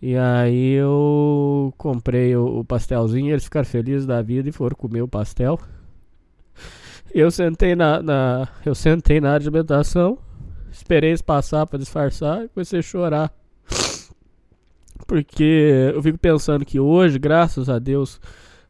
E 0.00 0.16
aí 0.16 0.74
eu 0.74 1.74
comprei 1.76 2.36
o, 2.36 2.64
pastelzinho, 2.64 3.30
eles 3.30 3.44
ficaram 3.44 3.66
felizes 3.66 4.06
da 4.06 4.22
vida 4.22 4.48
e 4.48 4.52
foram 4.52 4.76
comer 4.76 5.02
o 5.02 5.08
pastel. 5.08 5.58
Eu 7.12 7.30
sentei 7.30 7.74
na, 7.74 8.02
na 8.02 8.48
eu 8.66 8.74
sentei 8.74 9.18
na 9.18 9.32
área 9.32 9.40
de 9.40 9.50
esperei 10.70 11.08
eles 11.08 11.22
passar 11.22 11.66
para 11.66 11.78
disfarçar 11.78 12.44
e 12.44 12.48
comecei 12.48 12.80
a 12.80 12.82
chorar. 12.82 13.32
Porque 15.06 15.90
eu 15.94 16.02
fico 16.02 16.18
pensando 16.18 16.66
que 16.66 16.78
hoje, 16.78 17.18
graças 17.18 17.70
a 17.70 17.78
Deus, 17.78 18.20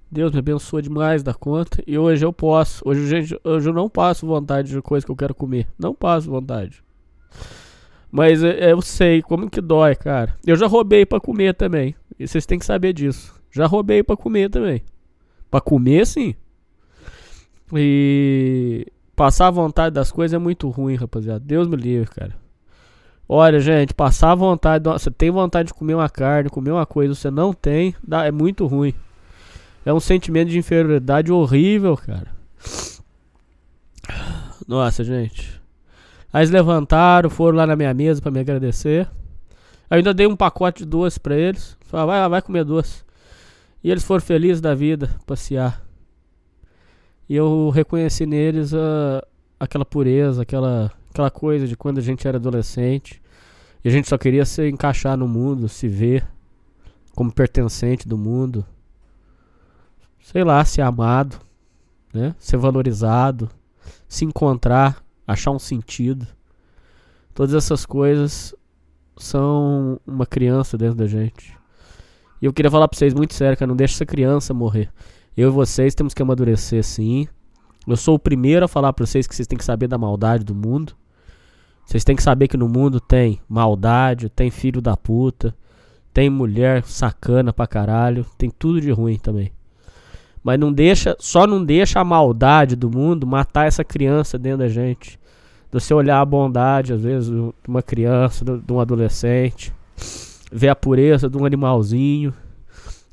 Deus 0.08 0.30
me 0.30 0.38
abençoa 0.38 0.80
demais 0.80 1.22
da 1.24 1.34
conta 1.34 1.82
e 1.84 1.98
hoje 1.98 2.24
eu 2.24 2.32
posso. 2.32 2.80
Hoje, 2.88 3.08
gente, 3.08 3.40
hoje 3.42 3.68
eu 3.68 3.74
não 3.74 3.88
passo 3.88 4.24
vontade 4.24 4.70
de 4.70 4.80
coisa 4.80 5.04
que 5.04 5.10
eu 5.10 5.16
quero 5.16 5.34
comer. 5.34 5.66
Não 5.76 5.92
passo 5.92 6.30
vontade. 6.30 6.82
Mas 8.10 8.42
eu 8.42 8.80
sei 8.80 9.20
como 9.22 9.50
que 9.50 9.60
dói, 9.60 9.94
cara. 9.94 10.34
Eu 10.46 10.56
já 10.56 10.66
roubei 10.66 11.04
para 11.04 11.20
comer 11.20 11.54
também. 11.54 11.94
E 12.18 12.26
vocês 12.26 12.46
têm 12.46 12.58
que 12.58 12.64
saber 12.64 12.92
disso. 12.92 13.34
Já 13.50 13.66
roubei 13.66 14.02
para 14.02 14.16
comer 14.16 14.50
também. 14.50 14.82
Para 15.50 15.60
comer, 15.60 16.06
sim. 16.06 16.34
E 17.74 18.86
passar 19.14 19.48
a 19.48 19.50
vontade 19.50 19.94
das 19.94 20.10
coisas 20.10 20.34
é 20.34 20.38
muito 20.38 20.68
ruim, 20.68 20.94
rapaziada. 20.94 21.40
Deus 21.40 21.68
me 21.68 21.76
livre, 21.76 22.08
cara. 22.10 22.34
Olha, 23.28 23.60
gente, 23.60 23.92
passar 23.92 24.32
a 24.32 24.34
vontade. 24.34 24.88
Você 24.88 25.10
tem 25.10 25.30
vontade 25.30 25.68
de 25.68 25.74
comer 25.74 25.94
uma 25.94 26.08
carne, 26.08 26.48
comer 26.48 26.70
uma 26.70 26.86
coisa, 26.86 27.14
você 27.14 27.30
não 27.30 27.52
tem, 27.52 27.94
dá, 28.06 28.24
é 28.24 28.30
muito 28.30 28.66
ruim. 28.66 28.94
É 29.84 29.92
um 29.92 30.00
sentimento 30.00 30.48
de 30.48 30.58
inferioridade 30.58 31.30
horrível, 31.30 31.96
cara. 31.96 32.28
Nossa, 34.66 35.04
gente. 35.04 35.57
Aí 36.32 36.40
eles 36.40 36.50
levantaram, 36.50 37.30
foram 37.30 37.56
lá 37.56 37.66
na 37.66 37.76
minha 37.76 37.92
mesa 37.94 38.20
para 38.20 38.30
me 38.30 38.40
agradecer. 38.40 39.08
Eu 39.90 39.96
ainda 39.96 40.12
dei 40.12 40.26
um 40.26 40.36
pacote 40.36 40.84
de 40.84 40.88
doce 40.88 41.18
para 41.18 41.36
eles. 41.36 41.76
Falei, 41.80 42.06
vai 42.06 42.20
lá, 42.20 42.28
vai 42.28 42.42
comer 42.42 42.64
doce. 42.64 43.02
E 43.82 43.90
eles 43.90 44.04
foram 44.04 44.20
felizes 44.20 44.60
da 44.60 44.74
vida, 44.74 45.10
passear. 45.24 45.82
E 47.28 47.34
eu 47.34 47.70
reconheci 47.70 48.26
neles 48.26 48.74
a, 48.74 49.24
aquela 49.58 49.84
pureza, 49.84 50.42
aquela, 50.42 50.92
aquela 51.10 51.30
coisa 51.30 51.66
de 51.66 51.76
quando 51.76 51.98
a 51.98 52.02
gente 52.02 52.28
era 52.28 52.36
adolescente. 52.36 53.22
E 53.82 53.88
a 53.88 53.92
gente 53.92 54.08
só 54.08 54.18
queria 54.18 54.44
se 54.44 54.68
encaixar 54.68 55.16
no 55.16 55.26
mundo, 55.26 55.68
se 55.68 55.88
ver 55.88 56.26
como 57.14 57.32
pertencente 57.32 58.06
do 58.06 58.18
mundo. 58.18 58.64
Sei 60.20 60.44
lá, 60.44 60.62
ser 60.64 60.82
amado, 60.82 61.38
né? 62.12 62.34
Ser 62.38 62.58
valorizado, 62.58 63.48
se 64.06 64.24
encontrar 64.24 65.02
achar 65.28 65.50
um 65.50 65.58
sentido. 65.58 66.26
Todas 67.34 67.54
essas 67.54 67.84
coisas 67.84 68.54
são 69.18 70.00
uma 70.06 70.24
criança 70.24 70.78
dentro 70.78 70.96
da 70.96 71.06
gente. 71.06 71.54
E 72.40 72.46
eu 72.46 72.52
queria 72.52 72.70
falar 72.70 72.88
pra 72.88 72.96
vocês 72.98 73.12
muito 73.12 73.34
sério, 73.34 73.56
cara, 73.58 73.68
não 73.68 73.76
deixa 73.76 73.94
essa 73.94 74.06
criança 74.06 74.54
morrer. 74.54 74.90
Eu 75.36 75.50
e 75.50 75.52
vocês 75.52 75.94
temos 75.94 76.14
que 76.14 76.22
amadurecer 76.22 76.82
sim. 76.82 77.28
Eu 77.86 77.96
sou 77.96 78.14
o 78.14 78.18
primeiro 78.18 78.64
a 78.64 78.68
falar 78.68 78.92
pra 78.92 79.04
vocês 79.04 79.26
que 79.26 79.34
vocês 79.34 79.46
têm 79.46 79.58
que 79.58 79.64
saber 79.64 79.86
da 79.86 79.98
maldade 79.98 80.44
do 80.44 80.54
mundo. 80.54 80.96
Vocês 81.84 82.04
têm 82.04 82.16
que 82.16 82.22
saber 82.22 82.48
que 82.48 82.56
no 82.56 82.68
mundo 82.68 83.00
tem 83.00 83.40
maldade, 83.48 84.28
tem 84.28 84.50
filho 84.50 84.80
da 84.80 84.96
puta, 84.96 85.54
tem 86.12 86.28
mulher 86.28 86.84
sacana 86.84 87.52
pra 87.52 87.66
caralho, 87.66 88.26
tem 88.36 88.50
tudo 88.50 88.80
de 88.80 88.90
ruim 88.90 89.18
também. 89.18 89.52
Mas 90.48 90.58
não 90.58 90.72
deixa, 90.72 91.14
só 91.20 91.46
não 91.46 91.62
deixa 91.62 92.00
a 92.00 92.04
maldade 92.04 92.74
do 92.74 92.88
mundo 92.88 93.26
matar 93.26 93.66
essa 93.66 93.84
criança 93.84 94.38
dentro 94.38 94.60
da 94.60 94.68
gente. 94.68 95.20
De 95.70 95.78
você 95.78 95.92
olhar 95.92 96.22
a 96.22 96.24
bondade, 96.24 96.94
às 96.94 97.02
vezes, 97.02 97.28
de 97.28 97.52
uma 97.68 97.82
criança, 97.82 98.46
de 98.46 98.72
um 98.72 98.80
adolescente. 98.80 99.74
Ver 100.50 100.70
a 100.70 100.74
pureza 100.74 101.28
de 101.28 101.36
um 101.36 101.44
animalzinho. 101.44 102.32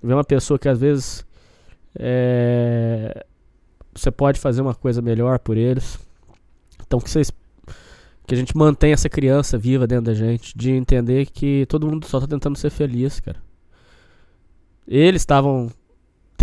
Ver 0.01 0.13
uma 0.13 0.23
pessoa 0.23 0.57
que 0.57 0.69
às 0.69 0.79
vezes 0.79 1.25
é, 1.99 3.25
você 3.93 4.09
pode 4.09 4.39
fazer 4.39 4.61
uma 4.61 4.73
coisa 4.73 5.01
melhor 5.01 5.37
por 5.37 5.57
eles. 5.57 5.99
Então 6.87 7.01
que 7.01 7.09
vocês 7.09 7.29
que 8.25 8.33
a 8.33 8.37
gente 8.37 8.55
mantenha 8.55 8.93
essa 8.93 9.09
criança 9.09 9.57
viva 9.57 9.85
dentro 9.85 10.05
da 10.05 10.13
gente, 10.13 10.57
de 10.57 10.71
entender 10.71 11.25
que 11.25 11.65
todo 11.67 11.85
mundo 11.85 12.05
só 12.05 12.17
tá 12.21 12.27
tentando 12.27 12.57
ser 12.57 12.69
feliz, 12.69 13.19
cara. 13.19 13.43
Eles 14.87 15.21
estavam 15.21 15.69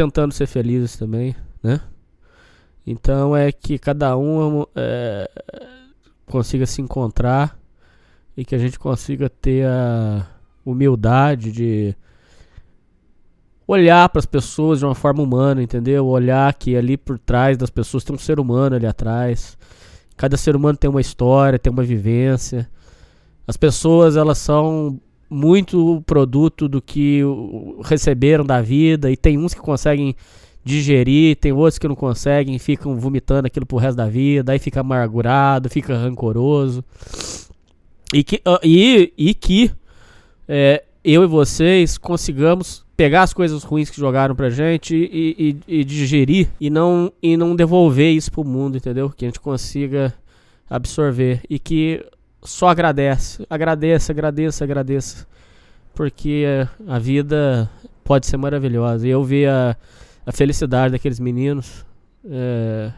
tentando 0.02 0.32
ser 0.32 0.46
felizes 0.46 0.96
também, 0.96 1.34
né? 1.62 1.80
Então 2.84 3.36
é 3.36 3.52
que 3.52 3.78
cada 3.78 4.16
um 4.16 4.66
é, 4.74 5.30
consiga 6.26 6.66
se 6.66 6.82
encontrar 6.82 7.56
e 8.36 8.44
que 8.44 8.54
a 8.54 8.58
gente 8.58 8.78
consiga 8.78 9.30
ter 9.30 9.64
a 9.66 10.26
humildade 10.64 11.52
de 11.52 11.94
olhar 13.66 14.08
para 14.08 14.18
as 14.18 14.26
pessoas 14.26 14.80
de 14.80 14.84
uma 14.84 14.94
forma 14.94 15.22
humana, 15.22 15.62
entendeu? 15.62 16.06
Olhar 16.06 16.52
que 16.54 16.76
ali 16.76 16.96
por 16.96 17.18
trás 17.18 17.56
das 17.56 17.70
pessoas 17.70 18.02
tem 18.02 18.16
um 18.16 18.18
ser 18.18 18.40
humano 18.40 18.74
ali 18.74 18.86
atrás. 18.86 19.56
Cada 20.16 20.36
ser 20.36 20.56
humano 20.56 20.76
tem 20.76 20.90
uma 20.90 21.00
história, 21.00 21.58
tem 21.60 21.72
uma 21.72 21.84
vivência. 21.84 22.68
As 23.46 23.56
pessoas 23.56 24.16
elas 24.16 24.38
são 24.38 25.00
muito 25.32 26.02
produto 26.06 26.68
do 26.68 26.80
que 26.80 27.20
receberam 27.84 28.44
da 28.44 28.60
vida 28.60 29.10
e 29.10 29.16
tem 29.16 29.38
uns 29.38 29.54
que 29.54 29.60
conseguem 29.60 30.14
digerir, 30.64 31.36
tem 31.36 31.52
outros 31.52 31.78
que 31.78 31.88
não 31.88 31.96
conseguem, 31.96 32.58
ficam 32.58 32.96
vomitando 32.96 33.46
aquilo 33.46 33.66
pro 33.66 33.78
resto 33.78 33.96
da 33.96 34.08
vida, 34.08 34.52
aí 34.52 34.58
fica 34.58 34.80
amargurado, 34.80 35.68
fica 35.68 35.96
rancoroso. 35.96 36.84
E 38.14 38.22
que, 38.22 38.36
uh, 38.46 38.60
e, 38.62 39.12
e 39.16 39.34
que 39.34 39.70
é, 40.46 40.84
eu 41.02 41.24
e 41.24 41.26
vocês 41.26 41.98
consigamos 41.98 42.84
pegar 42.96 43.22
as 43.22 43.32
coisas 43.32 43.64
ruins 43.64 43.90
que 43.90 43.96
jogaram 43.96 44.36
pra 44.36 44.50
gente 44.50 44.94
e, 44.94 45.56
e, 45.66 45.80
e, 45.80 45.84
digerir 45.84 46.48
e 46.60 46.70
não, 46.70 47.12
e 47.20 47.36
não 47.36 47.56
devolver 47.56 48.12
isso 48.12 48.30
pro 48.30 48.44
mundo, 48.44 48.76
entendeu? 48.76 49.10
Que 49.10 49.24
a 49.24 49.28
gente 49.28 49.40
consiga 49.40 50.14
absorver 50.70 51.40
e 51.50 51.58
que 51.58 52.04
só 52.42 52.68
agradece. 52.68 53.46
Agradeça, 53.48 54.12
agradeça, 54.12 54.64
agradeça. 54.64 55.26
Porque 55.94 56.44
a 56.86 56.98
vida 56.98 57.70
pode 58.04 58.26
ser 58.26 58.36
maravilhosa. 58.36 59.06
E 59.06 59.10
eu 59.10 59.22
vi 59.22 59.46
a, 59.46 59.76
a 60.26 60.32
felicidade 60.32 60.92
daqueles 60.92 61.20
meninos. 61.20 61.84
É, 62.24 62.92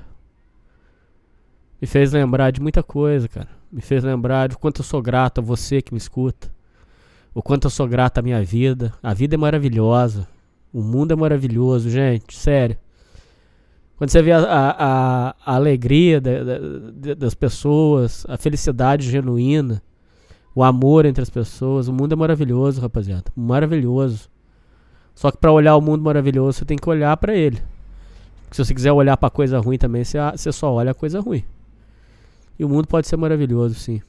me 1.80 1.86
fez 1.86 2.12
lembrar 2.12 2.50
de 2.50 2.60
muita 2.60 2.82
coisa, 2.82 3.28
cara. 3.28 3.48
Me 3.70 3.80
fez 3.80 4.02
lembrar 4.02 4.48
de 4.48 4.56
quanto 4.56 4.80
eu 4.80 4.84
sou 4.84 5.02
grato 5.02 5.40
a 5.40 5.44
você 5.44 5.82
que 5.82 5.92
me 5.92 5.98
escuta. 5.98 6.50
O 7.34 7.42
quanto 7.42 7.64
eu 7.66 7.70
sou 7.70 7.86
grato 7.86 8.18
à 8.18 8.22
minha 8.22 8.42
vida. 8.42 8.92
A 9.02 9.12
vida 9.12 9.34
é 9.34 9.38
maravilhosa. 9.38 10.26
O 10.72 10.80
mundo 10.80 11.12
é 11.12 11.16
maravilhoso, 11.16 11.90
gente. 11.90 12.36
Sério. 12.36 12.76
Quando 13.96 14.10
você 14.10 14.22
vê 14.22 14.32
a, 14.32 14.40
a, 14.40 15.36
a 15.44 15.54
alegria 15.54 16.20
da, 16.20 16.30
da, 16.42 17.14
das 17.14 17.34
pessoas, 17.34 18.26
a 18.28 18.36
felicidade 18.36 19.08
genuína, 19.08 19.82
o 20.54 20.62
amor 20.64 21.04
entre 21.06 21.22
as 21.22 21.30
pessoas, 21.30 21.88
o 21.88 21.92
mundo 21.92 22.12
é 22.12 22.16
maravilhoso, 22.16 22.80
rapaziada. 22.80 23.24
Maravilhoso. 23.36 24.28
Só 25.14 25.30
que 25.30 25.38
para 25.38 25.52
olhar 25.52 25.76
o 25.76 25.80
mundo 25.80 26.02
maravilhoso, 26.02 26.58
você 26.58 26.64
tem 26.64 26.76
que 26.76 26.88
olhar 26.88 27.16
para 27.16 27.34
ele. 27.34 27.62
Se 28.50 28.64
você 28.64 28.74
quiser 28.74 28.92
olhar 28.92 29.16
para 29.16 29.30
coisa 29.30 29.58
ruim 29.58 29.78
também, 29.78 30.04
você, 30.04 30.18
você 30.32 30.52
só 30.52 30.72
olha 30.72 30.90
a 30.90 30.94
coisa 30.94 31.20
ruim. 31.20 31.44
E 32.58 32.64
o 32.64 32.68
mundo 32.68 32.86
pode 32.86 33.06
ser 33.08 33.16
maravilhoso, 33.16 33.74
sim. 33.74 34.00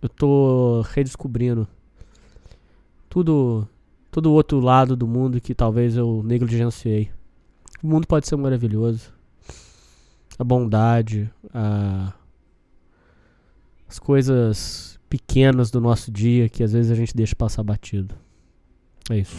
Eu 0.00 0.08
tô 0.08 0.82
redescobrindo 0.92 1.66
tudo, 3.08 3.68
todo 4.10 4.26
o 4.26 4.32
outro 4.32 4.58
lado 4.58 4.96
do 4.96 5.06
mundo 5.06 5.40
que 5.40 5.54
talvez 5.54 5.96
eu 5.96 6.22
negligenciei. 6.24 7.10
O 7.82 7.86
mundo 7.88 8.06
pode 8.06 8.28
ser 8.28 8.36
maravilhoso. 8.36 9.12
A 10.38 10.44
bondade, 10.44 11.30
a... 11.52 12.12
as 13.88 13.98
coisas 13.98 14.98
pequenas 15.10 15.70
do 15.70 15.80
nosso 15.80 16.10
dia 16.10 16.48
que 16.48 16.62
às 16.62 16.72
vezes 16.72 16.90
a 16.90 16.94
gente 16.94 17.14
deixa 17.14 17.34
passar 17.34 17.62
batido. 17.62 18.14
É 19.10 19.18
isso. 19.18 19.36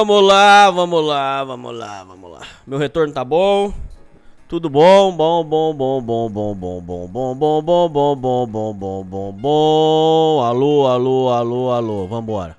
Vamos 0.00 0.24
lá, 0.24 0.70
vamos 0.70 1.04
lá, 1.04 1.44
vamos 1.44 1.76
lá, 1.76 2.04
vamos 2.04 2.30
lá. 2.32 2.40
Meu 2.66 2.78
retorno 2.78 3.12
tá 3.12 3.22
bom? 3.22 3.70
Tudo 4.48 4.70
bom? 4.70 5.14
Bom, 5.14 5.44
bom, 5.44 5.74
bom, 5.74 6.00
bom, 6.00 6.30
bom, 6.30 6.54
bom, 6.54 6.80
bom, 6.80 7.34
bom, 7.34 7.34
bom, 7.34 7.62
bom, 7.62 8.16
bom, 8.16 8.16
bom, 8.16 8.46
bom, 8.46 8.74
bom, 8.74 9.04
bom, 9.04 9.32
bom. 9.32 10.42
Alô, 10.42 10.86
alô, 10.86 11.28
alô, 11.28 11.70
alô. 11.70 12.06
Vambora. 12.06 12.56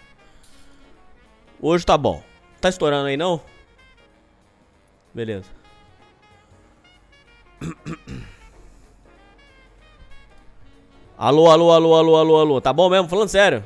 Hoje 1.60 1.84
tá 1.84 1.98
bom. 1.98 2.22
Tá 2.62 2.70
estourando 2.70 3.08
aí 3.08 3.18
não? 3.18 3.42
Beleza. 5.12 5.50
Alô, 11.18 11.50
alô, 11.50 11.72
alô, 11.72 11.96
alô, 11.96 12.18
alô, 12.18 12.40
alô. 12.40 12.62
Tá 12.62 12.72
bom 12.72 12.88
mesmo? 12.88 13.10
Falando 13.10 13.30
sério. 13.30 13.64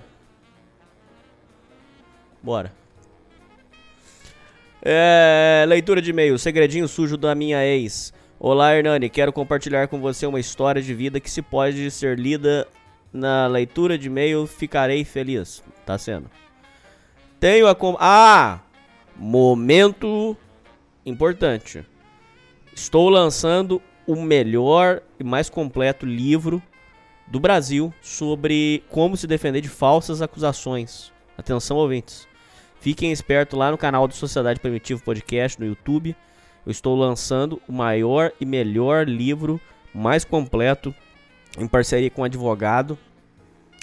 Bora. 2.41 2.84
É, 4.87 5.65
leitura 5.67 5.99
de 5.99 6.11
e-mail. 6.11 6.37
Segredinho 6.37 6.87
sujo 6.87 7.17
da 7.17 7.33
minha 7.33 7.65
ex. 7.65 8.13
Olá, 8.39 8.75
Hernani. 8.75 9.09
Quero 9.09 9.33
compartilhar 9.33 9.87
com 9.87 9.99
você 9.99 10.27
uma 10.27 10.39
história 10.39 10.79
de 10.79 10.93
vida 10.93 11.19
que 11.19 11.31
se 11.31 11.41
pode 11.41 11.89
ser 11.89 12.19
lida 12.19 12.67
na 13.11 13.47
leitura 13.47 13.97
de 13.97 14.05
e-mail. 14.05 14.45
Ficarei 14.45 15.03
feliz. 15.03 15.63
Tá 15.87 15.97
sendo. 15.97 16.29
Tenho 17.39 17.67
a... 17.67 17.75
Ah! 17.99 18.59
Momento 19.15 20.37
importante. 21.03 21.83
Estou 22.75 23.09
lançando 23.09 23.81
o 24.05 24.15
melhor 24.15 25.01
e 25.19 25.23
mais 25.23 25.49
completo 25.49 26.05
livro 26.05 26.61
do 27.25 27.39
Brasil 27.39 27.91
sobre 28.03 28.83
como 28.91 29.17
se 29.17 29.25
defender 29.25 29.61
de 29.61 29.69
falsas 29.69 30.21
acusações. 30.21 31.11
Atenção, 31.35 31.77
ouvintes. 31.77 32.27
Fiquem 32.85 33.11
espertos 33.11 33.57
lá 33.57 33.71
no 33.71 33.79
canal 33.79 34.07
do 34.07 34.13
Sociedade 34.13 34.59
Primitiva 34.59 35.01
Podcast 35.03 35.59
no 35.59 35.65
YouTube. 35.65 36.15
Eu 36.63 36.71
estou 36.71 36.95
lançando 36.95 37.59
o 37.67 37.71
maior 37.71 38.31
e 38.39 38.45
melhor 38.45 39.09
livro 39.09 39.59
mais 39.91 40.23
completo 40.23 40.93
em 41.57 41.67
parceria 41.67 42.11
com 42.11 42.21
um 42.21 42.25
advogado. 42.25 42.95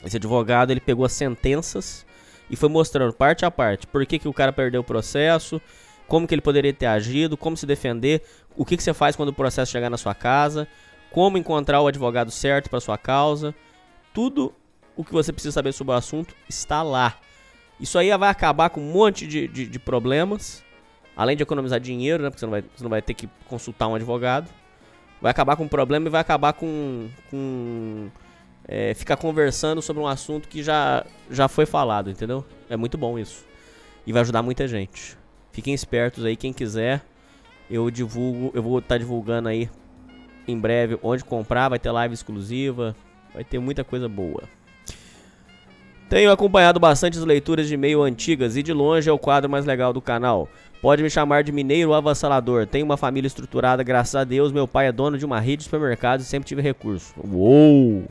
Esse 0.05 0.19
advogado 0.19 0.71
ele 0.71 0.79
pegou 0.79 1.05
as 1.05 1.11
sentenças 1.15 2.07
e 2.49 2.55
foi 2.55 2.69
mostrando 2.69 3.13
parte 3.13 3.45
a 3.45 3.51
parte 3.51 3.89
por 3.89 4.07
que, 4.07 4.21
que 4.21 4.29
o 4.29 4.33
cara 4.33 4.53
perdeu 4.53 4.83
o 4.83 4.85
processo, 4.85 5.61
como 6.07 6.25
que 6.25 6.33
ele 6.37 6.41
poderia 6.41 6.73
ter 6.73 6.87
agido, 6.87 7.37
como 7.37 7.57
se 7.57 7.67
defender, 7.67 8.23
o 8.57 8.65
que, 8.65 8.77
que 8.77 8.85
você 8.85 8.95
faz 8.95 9.17
quando 9.17 9.31
o 9.31 9.35
processo 9.35 9.73
chegar 9.73 9.91
na 9.91 9.99
sua 9.99 10.15
casa, 10.15 10.69
como 11.11 11.37
encontrar 11.37 11.81
o 11.81 11.89
advogado 11.89 12.31
certo 12.31 12.71
para 12.71 12.79
sua 12.79 12.97
causa. 12.97 13.53
Tudo 14.15 14.55
o 14.95 15.03
que 15.03 15.13
você 15.13 15.33
precisa 15.33 15.51
saber 15.51 15.73
sobre 15.73 15.93
o 15.93 15.97
assunto 15.97 16.37
está 16.49 16.85
lá. 16.85 17.19
Isso 17.83 17.99
aí 17.99 18.17
vai 18.17 18.31
acabar 18.31 18.71
com 18.71 18.81
um 18.81 18.93
monte 18.93 19.27
de, 19.27 19.49
de, 19.49 19.67
de 19.67 19.79
problemas, 19.81 20.63
além 21.17 21.37
de 21.37 21.43
economizar 21.43 21.81
dinheiro, 21.81 22.23
né? 22.23 22.31
Porque 22.31 22.39
você 22.39 22.47
não, 22.47 22.53
vai, 22.53 22.63
você 22.63 22.85
não 22.85 22.91
vai 22.91 23.03
ter 23.03 23.13
que 23.13 23.29
consultar 23.49 23.89
um 23.89 23.97
advogado. 23.97 24.49
Vai 25.21 25.33
acabar 25.33 25.57
com 25.57 25.65
um 25.65 25.69
problema 25.69 26.07
e 26.07 26.09
vai 26.09 26.21
acabar 26.21 26.53
com. 26.53 27.09
com 27.29 28.09
é, 28.69 28.95
ficar 28.95 29.17
conversando 29.17 29.83
sobre 29.83 30.01
um 30.01 30.07
assunto 30.07 30.47
que 30.47 30.63
já, 30.63 31.05
já 31.29 31.49
foi 31.49 31.67
falado, 31.67 32.09
entendeu? 32.09 32.45
É 32.71 32.77
muito 32.77 32.97
bom 32.97 33.19
isso. 33.19 33.45
E 34.07 34.13
vai 34.13 34.23
ajudar 34.23 34.45
muita 34.45 34.69
gente. 34.69 35.17
Fiquem 35.51 35.75
espertos 35.75 36.25
aí, 36.25 36.37
quem 36.37 36.53
quiser. 36.53 37.05
Eu 37.69 37.91
divulgo, 37.91 38.53
eu 38.55 38.63
vou 38.63 38.79
estar 38.79 38.97
divulgando 38.97 39.49
aí 39.49 39.69
em 40.47 40.57
breve 40.57 41.01
onde 41.03 41.25
comprar, 41.25 41.69
vai 41.69 41.81
ter 41.81 41.91
live 41.91 42.15
exclusiva, 42.15 42.95
vai 43.35 43.43
ter 43.43 43.59
muita 43.59 43.83
coisa 43.83 44.09
boa. 44.09 44.45
Tenho 46.13 46.31
acompanhado 46.31 46.79
bastante 46.79 47.17
as 47.17 47.25
leituras 47.25 47.67
de 47.67 47.73
e-mail 47.73 48.03
antigas 48.03 48.55
e 48.55 48.63
de 48.63 48.71
longe 48.71 49.09
é 49.09 49.13
o 49.13 49.19
quadro 49.19 49.49
mais 49.49 49.65
legal 49.65 49.95
do 49.95 50.01
canal. 50.03 50.47
Pode 50.83 51.03
me 51.03 51.09
chamar 51.09 51.43
de 51.43 51.51
mineiro 51.51 51.95
avassalador. 51.95 52.67
Tenho 52.67 52.85
uma 52.85 52.99
família 52.99 53.27
estruturada, 53.27 53.83
graças 53.83 54.15
a 54.15 54.23
Deus. 54.23 54.53
Meu 54.53 54.69
pai 54.69 54.89
é 54.89 54.93
dono 54.93 55.17
de 55.17 55.25
uma 55.25 55.41
rede 55.41 55.61
de 55.61 55.65
supermercados 55.65 56.27
e 56.27 56.29
sempre 56.29 56.47
tive 56.47 56.61
recurso. 56.61 57.15
Uou! 57.17 58.05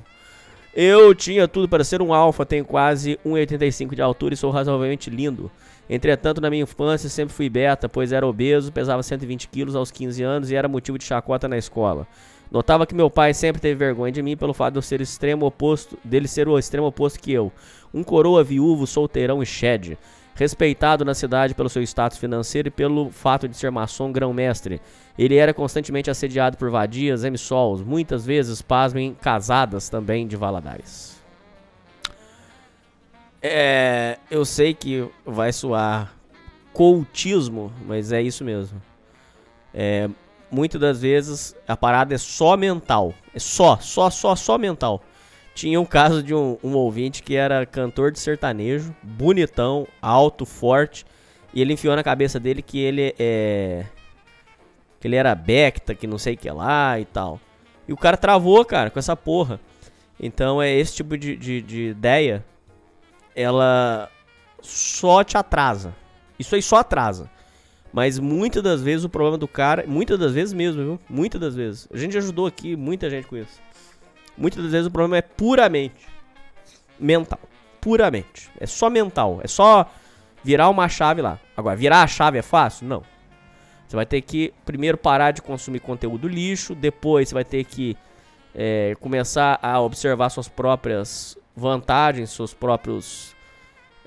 Eu 0.73 1.13
tinha 1.13 1.47
tudo 1.47 1.69
para 1.69 1.83
ser 1.83 2.01
um 2.01 2.11
alfa, 2.11 2.43
tenho 2.43 2.65
quase 2.65 3.19
1,85 3.23 3.93
de 3.93 4.01
altura 4.01 4.33
e 4.33 4.37
sou 4.37 4.49
razoavelmente 4.49 5.11
lindo. 5.11 5.51
Entretanto, 5.87 6.41
na 6.41 6.49
minha 6.49 6.63
infância 6.63 7.07
sempre 7.07 7.35
fui 7.35 7.49
beta, 7.49 7.87
pois 7.87 8.11
era 8.11 8.25
obeso, 8.25 8.71
pesava 8.71 9.03
120 9.03 9.47
quilos 9.47 9.75
aos 9.75 9.91
15 9.91 10.23
anos 10.23 10.49
e 10.49 10.55
era 10.55 10.67
motivo 10.67 10.97
de 10.97 11.03
chacota 11.03 11.47
na 11.47 11.57
escola. 11.57 12.07
Notava 12.51 12.85
que 12.85 12.93
meu 12.93 13.09
pai 13.09 13.33
sempre 13.33 13.61
teve 13.61 13.75
vergonha 13.75 14.11
de 14.11 14.21
mim 14.21 14.35
pelo 14.35 14.53
fato 14.53 14.73
de 14.73 14.77
eu 14.79 14.81
ser 14.81 14.99
extremo 14.99 15.45
oposto, 15.45 15.97
dele 16.03 16.27
ser 16.27 16.49
o 16.49 16.59
extremo 16.59 16.87
oposto 16.87 17.17
que 17.17 17.31
eu. 17.31 17.49
Um 17.93 18.03
coroa 18.03 18.43
viúvo, 18.43 18.87
solteirão 18.87 19.41
e 19.41 19.45
shed. 19.45 19.97
Respeitado 20.33 21.03
na 21.03 21.13
cidade 21.13 21.53
pelo 21.53 21.69
seu 21.69 21.83
status 21.83 22.17
financeiro 22.17 22.69
e 22.69 22.71
pelo 22.71 23.11
fato 23.11 23.47
de 23.47 23.55
ser 23.55 23.69
maçom 23.69 24.11
grão-mestre. 24.11 24.81
Ele 25.17 25.35
era 25.35 25.53
constantemente 25.53 26.09
assediado 26.09 26.57
por 26.57 26.69
vadias, 26.69 27.23
emsols, 27.23 27.83
muitas 27.83 28.25
vezes, 28.25 28.61
pasmem, 28.61 29.15
casadas 29.21 29.89
também 29.89 30.25
de 30.25 30.35
Valadares. 30.35 31.21
É, 33.41 34.17
eu 34.29 34.45
sei 34.45 34.73
que 34.73 35.07
vai 35.25 35.51
soar 35.51 36.13
cultismo, 36.73 37.71
mas 37.85 38.11
é 38.11 38.21
isso 38.21 38.43
mesmo. 38.43 38.81
É, 39.73 40.09
muitas 40.49 40.79
das 40.79 41.01
vezes 41.01 41.55
a 41.67 41.75
parada 41.75 42.13
é 42.13 42.17
só 42.17 42.55
mental. 42.55 43.13
É 43.33 43.39
só, 43.39 43.77
só, 43.77 44.09
só, 44.09 44.35
só 44.35 44.57
mental. 44.57 45.01
Tinha 45.61 45.79
um 45.79 45.85
caso 45.85 46.23
de 46.23 46.33
um, 46.33 46.57
um 46.63 46.73
ouvinte 46.73 47.21
que 47.21 47.35
era 47.35 47.67
cantor 47.67 48.11
de 48.11 48.17
sertanejo, 48.17 48.95
bonitão, 49.03 49.87
alto, 50.01 50.43
forte, 50.43 51.05
e 51.53 51.61
ele 51.61 51.73
enfiou 51.73 51.95
na 51.95 52.03
cabeça 52.03 52.39
dele 52.39 52.63
que 52.63 52.79
ele 52.79 53.13
é. 53.19 53.85
que 54.99 55.07
ele 55.07 55.15
era 55.15 55.35
Becta, 55.35 55.93
que 55.93 56.07
não 56.07 56.17
sei 56.17 56.33
o 56.33 56.37
que 56.39 56.49
lá 56.49 56.99
e 56.99 57.05
tal. 57.05 57.39
E 57.87 57.93
o 57.93 57.95
cara 57.95 58.17
travou, 58.17 58.65
cara, 58.65 58.89
com 58.89 58.97
essa 58.97 59.15
porra. 59.15 59.59
Então 60.19 60.59
é 60.59 60.73
esse 60.73 60.95
tipo 60.95 61.15
de, 61.15 61.37
de, 61.37 61.61
de 61.61 61.89
ideia. 61.89 62.43
Ela 63.35 64.09
só 64.63 65.23
te 65.23 65.37
atrasa. 65.37 65.93
Isso 66.39 66.55
aí 66.55 66.61
só 66.63 66.77
atrasa. 66.77 67.29
Mas 67.93 68.17
muitas 68.17 68.63
das 68.63 68.81
vezes 68.81 69.05
o 69.05 69.09
problema 69.09 69.37
do 69.37 69.47
cara, 69.47 69.85
muitas 69.85 70.17
das 70.17 70.31
vezes 70.31 70.53
mesmo, 70.53 70.81
viu? 70.81 70.99
Muitas 71.07 71.39
das 71.39 71.53
vezes. 71.53 71.87
A 71.93 71.97
gente 71.97 72.17
ajudou 72.17 72.47
aqui 72.47 72.75
muita 72.75 73.11
gente 73.11 73.27
com 73.27 73.37
isso. 73.37 73.61
Muitas 74.41 74.63
das 74.63 74.71
vezes 74.71 74.87
o 74.87 74.91
problema 74.91 75.17
é 75.17 75.21
puramente 75.21 76.07
mental. 76.99 77.39
Puramente. 77.79 78.49
É 78.59 78.65
só 78.65 78.89
mental. 78.89 79.39
É 79.43 79.47
só 79.47 79.87
virar 80.43 80.67
uma 80.69 80.89
chave 80.89 81.21
lá. 81.21 81.39
Agora, 81.55 81.75
virar 81.75 82.01
a 82.01 82.07
chave 82.07 82.39
é 82.39 82.41
fácil? 82.41 82.87
Não. 82.87 83.03
Você 83.87 83.95
vai 83.95 84.05
ter 84.05 84.19
que 84.21 84.51
primeiro 84.65 84.97
parar 84.97 85.29
de 85.29 85.43
consumir 85.43 85.79
conteúdo 85.79 86.27
lixo. 86.27 86.73
Depois 86.73 87.29
você 87.29 87.35
vai 87.35 87.45
ter 87.45 87.63
que 87.65 87.95
é, 88.55 88.95
começar 88.99 89.59
a 89.61 89.79
observar 89.79 90.29
suas 90.29 90.47
próprias 90.47 91.37
vantagens, 91.55 92.31
seus 92.31 92.51
próprios 92.51 93.35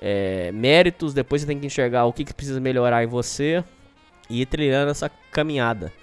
é, 0.01 0.51
méritos. 0.51 1.13
Depois 1.13 1.43
você 1.43 1.47
tem 1.47 1.57
que 1.57 1.65
enxergar 1.65 2.03
o 2.05 2.11
que, 2.11 2.25
que 2.25 2.33
precisa 2.33 2.59
melhorar 2.59 3.05
em 3.05 3.07
você 3.07 3.63
e 4.29 4.41
ir 4.41 4.45
trilhando 4.47 4.91
essa 4.91 5.09
caminhada. 5.31 5.93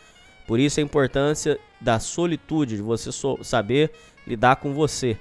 Por 0.47 0.59
isso 0.59 0.81
a 0.81 0.83
importância 0.83 1.59
da 1.81 1.99
solitude, 1.99 2.77
de 2.77 2.83
você 2.83 3.11
saber 3.43 3.91
lidar 4.27 4.57
com 4.57 4.73
você. 4.73 5.17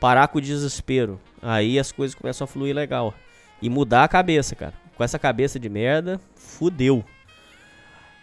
Parar 0.00 0.28
com 0.28 0.38
o 0.38 0.42
desespero. 0.42 1.20
Aí 1.40 1.78
as 1.78 1.92
coisas 1.92 2.14
começam 2.14 2.44
a 2.44 2.48
fluir 2.48 2.74
legal. 2.74 3.14
E 3.60 3.70
mudar 3.70 4.04
a 4.04 4.08
cabeça, 4.08 4.54
cara. 4.54 4.74
Com 4.94 5.04
essa 5.04 5.18
cabeça 5.18 5.58
de 5.58 5.68
merda, 5.68 6.20
fudeu. 6.34 7.04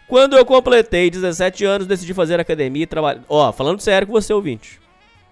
Quando 0.06 0.36
eu 0.36 0.44
completei 0.44 1.10
17 1.10 1.64
anos, 1.64 1.86
decidi 1.86 2.12
fazer 2.12 2.38
academia 2.38 2.82
e 2.82 2.86
trabalhar. 2.86 3.22
Ó, 3.28 3.52
falando 3.52 3.80
sério 3.80 4.06
com 4.06 4.12
você, 4.12 4.32
ouvinte. 4.32 4.80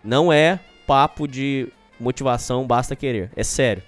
Não 0.03 0.33
é 0.33 0.59
papo 0.87 1.29
de 1.29 1.69
motivação, 2.01 2.67
basta 2.67 2.97
querer. 2.97 3.31
É 3.37 3.45
sério. 3.45 3.83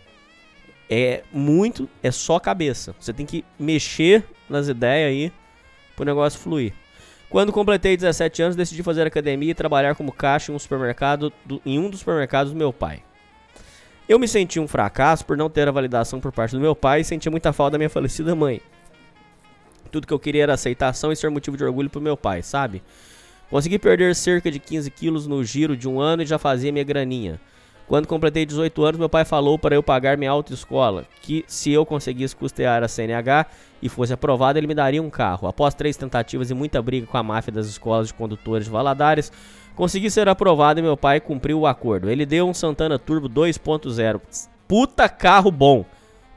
É 0.88 1.22
muito, 1.32 1.88
é 2.02 2.10
só 2.10 2.38
cabeça. 2.38 2.94
Você 3.00 3.12
tem 3.12 3.24
que 3.24 3.44
mexer 3.58 4.24
nas 4.48 4.68
ideias 4.68 5.08
aí 5.08 5.32
pro 5.96 6.04
negócio 6.04 6.38
fluir. 6.38 6.74
Quando 7.28 7.52
completei 7.52 7.96
17 7.96 8.42
anos, 8.42 8.56
decidi 8.56 8.82
fazer 8.82 9.06
academia 9.06 9.50
e 9.50 9.54
trabalhar 9.54 9.94
como 9.94 10.12
caixa 10.12 10.52
em 10.52 10.54
um 10.54 10.58
supermercado 10.58 11.32
do, 11.44 11.60
em 11.64 11.78
um 11.78 11.90
dos 11.90 12.00
supermercados 12.00 12.52
do 12.52 12.58
meu 12.58 12.72
pai. 12.72 13.02
Eu 14.08 14.18
me 14.18 14.28
senti 14.28 14.60
um 14.60 14.68
fracasso 14.68 15.24
por 15.24 15.36
não 15.36 15.48
ter 15.48 15.66
a 15.66 15.72
validação 15.72 16.20
por 16.20 16.30
parte 16.30 16.54
do 16.54 16.60
meu 16.60 16.76
pai 16.76 17.00
e 17.00 17.04
senti 17.04 17.30
muita 17.30 17.52
falta 17.52 17.72
da 17.72 17.78
minha 17.78 17.88
falecida 17.90 18.34
mãe. 18.34 18.60
Tudo 19.90 20.06
que 20.06 20.12
eu 20.12 20.18
queria 20.18 20.42
era 20.42 20.54
aceitação 20.54 21.10
e 21.10 21.16
ser 21.16 21.30
motivo 21.30 21.56
de 21.56 21.64
orgulho 21.64 21.88
pro 21.88 22.00
meu 22.00 22.16
pai, 22.16 22.42
sabe? 22.42 22.82
Consegui 23.48 23.78
perder 23.78 24.14
cerca 24.14 24.50
de 24.50 24.58
15 24.58 24.90
quilos 24.90 25.26
no 25.26 25.42
giro 25.44 25.76
de 25.76 25.88
um 25.88 26.00
ano 26.00 26.22
e 26.22 26.26
já 26.26 26.38
fazia 26.38 26.72
minha 26.72 26.84
graninha. 26.84 27.40
Quando 27.86 28.08
completei 28.08 28.46
18 28.46 28.82
anos, 28.82 28.98
meu 28.98 29.08
pai 29.08 29.24
falou 29.24 29.58
para 29.58 29.74
eu 29.74 29.82
pagar 29.82 30.16
minha 30.16 30.30
autoescola, 30.30 31.04
que 31.20 31.44
se 31.46 31.70
eu 31.70 31.84
conseguisse 31.84 32.34
custear 32.34 32.82
a 32.82 32.88
CNH 32.88 33.46
e 33.82 33.88
fosse 33.90 34.12
aprovado, 34.12 34.58
ele 34.58 34.66
me 34.66 34.74
daria 34.74 35.02
um 35.02 35.10
carro. 35.10 35.46
Após 35.46 35.74
três 35.74 35.96
tentativas 35.96 36.50
e 36.50 36.54
muita 36.54 36.80
briga 36.80 37.06
com 37.06 37.18
a 37.18 37.22
máfia 37.22 37.52
das 37.52 37.66
escolas 37.66 38.08
de 38.08 38.14
condutores 38.14 38.64
de 38.64 38.70
Valadares, 38.70 39.30
consegui 39.76 40.10
ser 40.10 40.28
aprovado 40.28 40.80
e 40.80 40.82
meu 40.82 40.96
pai 40.96 41.20
cumpriu 41.20 41.60
o 41.60 41.66
acordo. 41.66 42.08
Ele 42.08 42.24
deu 42.24 42.48
um 42.48 42.54
Santana 42.54 42.98
Turbo 42.98 43.28
2.0. 43.28 44.20
Puta 44.66 45.06
carro 45.06 45.50
bom. 45.50 45.84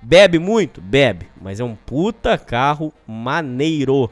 Bebe 0.02 0.40
muito? 0.40 0.82
Bebe. 0.82 1.28
Mas 1.42 1.62
é 1.62 1.64
um 1.64 1.76
puta 1.76 2.38
carro 2.38 2.94
maneiro. 3.08 4.10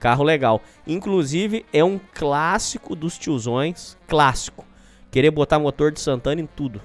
Carro 0.00 0.24
legal. 0.24 0.62
Inclusive, 0.86 1.66
é 1.72 1.84
um 1.84 2.00
clássico 2.14 2.96
dos 2.96 3.18
tiozões. 3.18 3.96
Clássico. 4.06 4.67
Querer 5.10 5.30
botar 5.30 5.58
motor 5.58 5.90
de 5.90 6.00
Santana 6.00 6.40
em 6.40 6.46
tudo. 6.46 6.80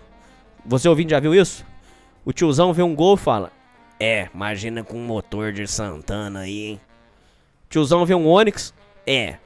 Você 0.66 0.88
ouvinte 0.88 1.12
já 1.12 1.20
viu 1.20 1.36
isso? 1.36 1.66
O 2.26 2.32
tiozão 2.32 2.72
vê 2.72 2.82
um 2.82 2.96
gol 2.96 3.16
e 3.16 3.20
fala: 3.20 3.52
É, 4.00 4.30
imagina 4.34 4.84
com 4.84 4.98
um 4.98 5.06
motor 5.06 5.52
de 5.52 5.68
Santana 5.68 6.42
aí, 6.42 6.66
hein? 6.66 6.82
Tiozão 7.70 8.06
vê 8.06 8.16
um 8.16 8.28
Onix? 8.28 8.74
É. 9.06 9.38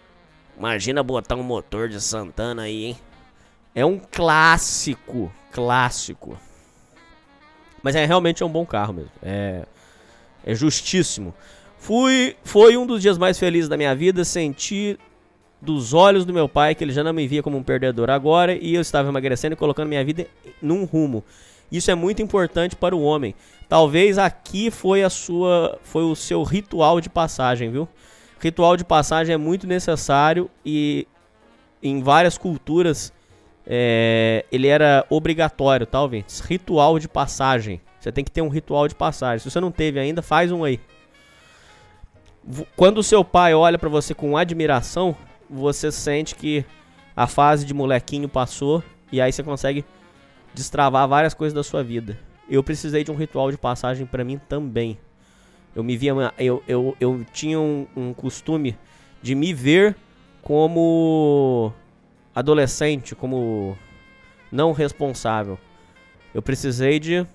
Imagina 0.57 1.01
botar 1.01 1.35
um 1.35 1.43
motor 1.43 1.87
de 1.87 2.01
Santana 2.01 2.63
aí, 2.63 2.85
hein? 2.85 2.99
É 3.73 3.85
um 3.85 3.99
clássico, 3.99 5.31
clássico. 5.51 6.37
Mas 7.81 7.95
é 7.95 8.05
realmente 8.05 8.43
é 8.43 8.45
um 8.45 8.49
bom 8.49 8.65
carro 8.65 8.93
mesmo. 8.93 9.11
É, 9.21 9.65
é 10.43 10.55
justíssimo. 10.55 11.33
Fui, 11.77 12.35
foi 12.43 12.75
um 12.75 12.85
dos 12.85 13.01
dias 13.01 13.17
mais 13.17 13.37
felizes 13.37 13.69
da 13.69 13.77
minha 13.77 13.95
vida 13.95 14.25
sentir 14.25 14.99
dos 15.61 15.93
olhos 15.93 16.25
do 16.25 16.33
meu 16.33 16.47
pai 16.47 16.75
que 16.75 16.83
ele 16.83 16.91
já 16.91 17.03
não 17.03 17.13
me 17.13 17.27
via 17.27 17.41
como 17.41 17.57
um 17.57 17.63
perdedor 17.63 18.09
agora 18.09 18.55
e 18.55 18.75
eu 18.75 18.81
estava 18.81 19.09
emagrecendo 19.09 19.53
e 19.53 19.57
colocando 19.57 19.87
minha 19.87 20.03
vida 20.03 20.27
num 20.61 20.85
rumo. 20.85 21.23
Isso 21.71 21.91
é 21.91 21.95
muito 21.95 22.21
importante 22.21 22.75
para 22.75 22.95
o 22.95 23.01
homem. 23.01 23.35
Talvez 23.67 24.17
aqui 24.17 24.71
foi 24.71 25.03
a 25.03 25.09
sua, 25.09 25.77
foi 25.83 26.03
o 26.03 26.15
seu 26.15 26.43
ritual 26.43 27.01
de 27.01 27.09
passagem, 27.09 27.69
viu? 27.69 27.87
Ritual 28.39 28.77
de 28.77 28.85
passagem 28.85 29.33
é 29.33 29.37
muito 29.37 29.67
necessário 29.67 30.49
e 30.65 31.07
em 31.81 32.01
várias 32.01 32.37
culturas 32.37 33.11
é, 33.65 34.45
ele 34.51 34.67
era 34.67 35.05
obrigatório, 35.09 35.85
tá, 35.85 36.01
ouvintes? 36.01 36.39
Ritual 36.39 36.99
de 36.99 37.09
passagem. 37.09 37.81
Você 37.99 38.11
tem 38.11 38.23
que 38.23 38.31
ter 38.31 38.41
um 38.41 38.47
ritual 38.47 38.87
de 38.87 38.95
passagem. 38.95 39.39
Se 39.39 39.51
você 39.51 39.59
não 39.59 39.71
teve 39.71 39.99
ainda, 39.99 40.21
faz 40.21 40.51
um 40.51 40.63
aí. 40.63 40.79
Quando 42.77 42.99
o 42.99 43.03
seu 43.03 43.25
pai 43.25 43.53
olha 43.53 43.77
pra 43.77 43.89
você 43.89 44.13
com 44.13 44.37
admiração, 44.37 45.17
você 45.49 45.91
sente 45.91 46.35
que 46.35 46.65
a 47.15 47.27
fase 47.27 47.65
de 47.65 47.73
molequinho 47.73 48.29
passou 48.29 48.83
e 49.11 49.19
aí 49.19 49.31
você 49.31 49.43
consegue 49.43 49.85
destravar 50.53 51.07
várias 51.07 51.33
coisas 51.33 51.53
da 51.53 51.63
sua 51.63 51.83
vida. 51.83 52.19
Eu 52.49 52.63
precisei 52.63 53.03
de 53.03 53.11
um 53.11 53.15
ritual 53.15 53.51
de 53.51 53.57
passagem 53.57 54.05
pra 54.05 54.23
mim 54.23 54.39
também. 54.49 54.97
Eu 55.75 55.83
me 55.83 55.95
via, 55.97 56.13
eu, 56.37 56.63
eu, 56.67 56.95
eu 56.99 57.25
tinha 57.31 57.59
um, 57.59 57.85
um 57.95 58.13
costume 58.13 58.77
de 59.21 59.35
me 59.35 59.53
ver 59.53 59.95
como 60.41 61.73
adolescente, 62.33 63.13
como 63.15 63.77
não 64.51 64.71
responsável. 64.71 65.59
Eu 66.33 66.41
precisei 66.41 66.99
de, 66.99 67.25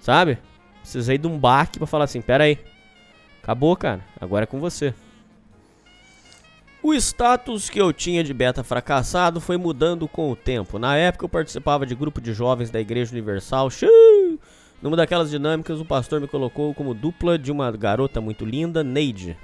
sabe? 0.00 0.38
Precisei 0.80 1.18
de 1.18 1.26
um 1.26 1.38
baque 1.38 1.78
pra 1.78 1.86
falar 1.86 2.04
assim, 2.04 2.20
pera 2.20 2.44
aí. 2.44 2.58
Acabou, 3.42 3.76
cara. 3.76 4.04
Agora 4.20 4.44
é 4.44 4.46
com 4.46 4.58
você. 4.58 4.92
O 6.86 6.94
status 6.94 7.68
que 7.68 7.80
eu 7.80 7.92
tinha 7.92 8.22
de 8.22 8.32
beta 8.32 8.62
fracassado 8.62 9.40
foi 9.40 9.56
mudando 9.56 10.06
com 10.06 10.30
o 10.30 10.36
tempo. 10.36 10.78
Na 10.78 10.96
época 10.96 11.24
eu 11.24 11.28
participava 11.28 11.84
de 11.84 11.96
grupo 11.96 12.20
de 12.20 12.32
jovens 12.32 12.70
da 12.70 12.80
Igreja 12.80 13.10
Universal. 13.10 13.68
Xiii! 13.70 14.38
Numa 14.80 14.96
daquelas 14.96 15.28
dinâmicas, 15.28 15.80
o 15.80 15.84
pastor 15.84 16.20
me 16.20 16.28
colocou 16.28 16.72
como 16.74 16.94
dupla 16.94 17.36
de 17.36 17.50
uma 17.50 17.72
garota 17.72 18.20
muito 18.20 18.44
linda, 18.44 18.84
Neide. 18.84 19.36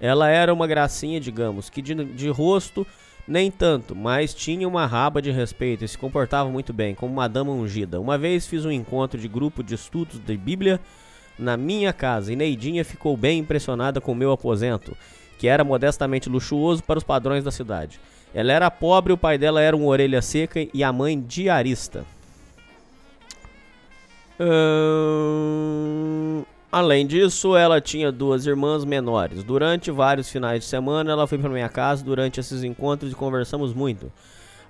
Ela 0.00 0.28
era 0.28 0.52
uma 0.52 0.66
gracinha, 0.66 1.20
digamos, 1.20 1.70
que 1.70 1.80
de, 1.80 1.94
de 2.04 2.28
rosto 2.30 2.84
nem 3.28 3.48
tanto, 3.48 3.94
mas 3.94 4.34
tinha 4.34 4.66
uma 4.66 4.86
raba 4.86 5.22
de 5.22 5.30
respeito 5.30 5.84
e 5.84 5.88
se 5.88 5.96
comportava 5.96 6.50
muito 6.50 6.72
bem, 6.72 6.96
como 6.96 7.12
uma 7.12 7.28
dama 7.28 7.52
ungida. 7.52 8.00
Uma 8.00 8.18
vez 8.18 8.44
fiz 8.44 8.64
um 8.64 8.72
encontro 8.72 9.20
de 9.20 9.28
grupo 9.28 9.62
de 9.62 9.76
estudos 9.76 10.18
de 10.18 10.36
Bíblia 10.36 10.80
na 11.38 11.56
minha 11.56 11.92
casa 11.92 12.32
e 12.32 12.36
Neidinha 12.36 12.84
ficou 12.84 13.16
bem 13.16 13.38
impressionada 13.38 14.00
com 14.00 14.10
o 14.10 14.16
meu 14.16 14.32
aposento, 14.32 14.96
que 15.38 15.48
era 15.48 15.64
modestamente 15.64 16.28
luxuoso 16.28 16.82
para 16.82 16.98
os 16.98 17.04
padrões 17.04 17.44
da 17.44 17.50
cidade. 17.50 18.00
Ela 18.34 18.52
era 18.52 18.70
pobre, 18.70 19.12
o 19.12 19.18
pai 19.18 19.38
dela 19.38 19.60
era 19.60 19.76
um 19.76 19.86
orelha 19.86 20.20
seca 20.20 20.66
e 20.72 20.84
a 20.84 20.92
mãe 20.92 21.20
diarista. 21.20 22.04
Além 26.70 27.06
disso, 27.06 27.56
ela 27.56 27.80
tinha 27.80 28.12
duas 28.12 28.46
irmãs 28.46 28.84
menores. 28.84 29.42
Durante 29.42 29.90
vários 29.90 30.28
finais 30.28 30.60
de 30.60 30.66
semana, 30.66 31.12
ela 31.12 31.26
foi 31.26 31.38
para 31.38 31.48
minha 31.48 31.68
casa 31.68 32.04
durante 32.04 32.38
esses 32.38 32.62
encontros 32.62 33.12
e 33.12 33.14
conversamos 33.14 33.72
muito. 33.72 34.12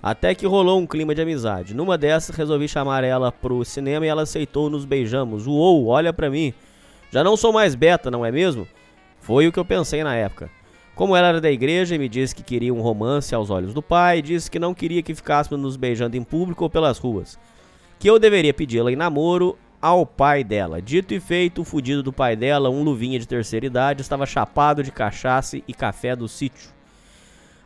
Até 0.01 0.33
que 0.33 0.45
rolou 0.45 0.79
um 0.79 0.87
clima 0.87 1.13
de 1.13 1.21
amizade. 1.21 1.73
Numa 1.73 1.97
dessas, 1.97 2.35
resolvi 2.35 2.67
chamar 2.67 3.03
ela 3.03 3.31
pro 3.31 3.65
cinema 3.65 4.05
e 4.05 4.09
ela 4.09 4.21
aceitou, 4.21 4.69
nos 4.69 4.85
beijamos. 4.85 5.47
Uou, 5.47 5.87
olha 5.87 6.13
pra 6.13 6.29
mim. 6.29 6.53
Já 7.11 7.23
não 7.23 7.35
sou 7.35 7.51
mais 7.51 7.75
beta, 7.75 8.09
não 8.11 8.25
é 8.25 8.31
mesmo? 8.31 8.67
Foi 9.27 9.45
o 9.45 9.51
que 9.51 9.59
eu 9.59 9.65
pensei 9.65 10.05
na 10.05 10.15
época. 10.15 10.49
Como 10.95 11.13
ela 11.13 11.27
era 11.27 11.41
da 11.41 11.51
igreja 11.51 11.93
e 11.93 11.99
me 11.99 12.07
disse 12.07 12.33
que 12.33 12.41
queria 12.41 12.73
um 12.73 12.79
romance 12.79 13.35
aos 13.35 13.49
olhos 13.49 13.73
do 13.73 13.81
pai, 13.81 14.21
disse 14.21 14.49
que 14.49 14.57
não 14.57 14.73
queria 14.73 15.03
que 15.03 15.13
ficássemos 15.13 15.61
nos 15.61 15.75
beijando 15.75 16.15
em 16.15 16.23
público 16.23 16.63
ou 16.63 16.69
pelas 16.69 16.97
ruas. 16.97 17.37
Que 17.99 18.09
eu 18.09 18.17
deveria 18.17 18.53
pedi-la 18.53 18.89
em 18.89 18.95
namoro 18.95 19.57
ao 19.81 20.05
pai 20.05 20.45
dela. 20.45 20.81
Dito 20.81 21.13
e 21.13 21.19
feito, 21.19 21.59
o 21.59 21.65
fudido 21.65 22.01
do 22.01 22.13
pai 22.13 22.37
dela, 22.37 22.69
um 22.69 22.83
luvinha 22.83 23.19
de 23.19 23.27
terceira 23.27 23.65
idade, 23.65 24.01
estava 24.01 24.25
chapado 24.25 24.81
de 24.81 24.93
cachaça 24.93 25.57
e 25.57 25.73
café 25.73 26.15
do 26.15 26.29
sítio. 26.29 26.69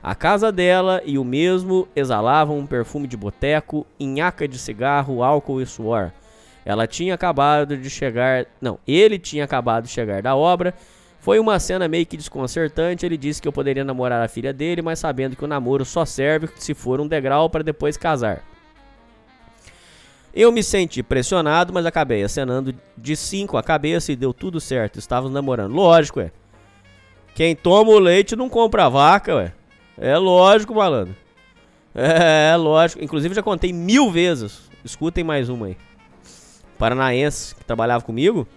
A 0.02 0.16
casa 0.16 0.52
dela 0.52 1.00
e 1.06 1.20
o 1.20 1.24
mesmo 1.24 1.88
exalavam 1.96 2.58
um 2.58 2.66
perfume 2.66 3.08
de 3.08 3.16
boteco, 3.16 3.86
nhaca 4.00 4.48
de 4.48 4.58
cigarro, 4.58 5.22
álcool 5.22 5.62
e 5.62 5.68
suor. 5.68 6.12
Ela 6.66 6.88
tinha 6.88 7.14
acabado 7.14 7.78
de 7.78 7.88
chegar. 7.88 8.48
Não, 8.60 8.80
ele 8.88 9.20
tinha 9.20 9.44
acabado 9.44 9.84
de 9.84 9.92
chegar 9.92 10.24
da 10.24 10.36
obra. 10.36 10.74
Foi 11.22 11.38
uma 11.38 11.60
cena 11.60 11.88
meio 11.88 12.06
que 12.06 12.18
desconcertante. 12.18 13.06
Ele 13.06 13.16
disse 13.16 13.42
que 13.42 13.48
eu 13.48 13.54
poderia 13.54 13.84
namorar 13.84 14.22
a 14.24 14.28
filha 14.28 14.52
dele, 14.52 14.82
mas 14.82 15.00
sabendo 15.00 15.36
que 15.36 15.46
o 15.46 15.48
namoro 15.48 15.86
só 15.86 16.04
serve 16.04 16.50
se 16.56 16.74
for 16.74 17.00
um 17.00 17.08
degrau 17.08 17.50
para 17.50 17.64
depois 17.64 17.96
casar. 17.96 18.44
Eu 20.34 20.52
me 20.52 20.64
senti 20.64 21.04
pressionado, 21.04 21.72
mas 21.72 21.86
acabei 21.86 22.24
acenando 22.24 22.74
de 22.98 23.16
5 23.16 23.56
a 23.56 23.62
cabeça 23.62 24.12
e 24.12 24.16
deu 24.16 24.34
tudo 24.34 24.60
certo. 24.60 24.98
Estávamos 24.98 25.32
namorando. 25.32 25.74
Lógico, 25.74 26.20
é. 26.20 26.32
Quem 27.36 27.56
toma 27.56 27.92
o 27.92 28.00
leite 28.00 28.36
não 28.36 28.50
compra 28.50 28.86
a 28.86 28.90
vaca, 28.90 29.36
ué. 29.36 29.54
É 29.98 30.18
lógico, 30.18 30.74
malandro. 30.74 31.16
É, 31.94 32.52
é 32.54 32.56
lógico. 32.56 33.04
Inclusive 33.04 33.36
já 33.36 33.44
contei 33.44 33.72
mil 33.72 34.10
vezes. 34.10 34.72
Escutem 34.84 35.24
mais 35.24 35.50
uma 35.50 35.68
aí. 35.68 35.78
Paranaense 36.80 37.54
que 37.54 37.64
trabalhava 37.64 38.04
comigo. 38.04 38.48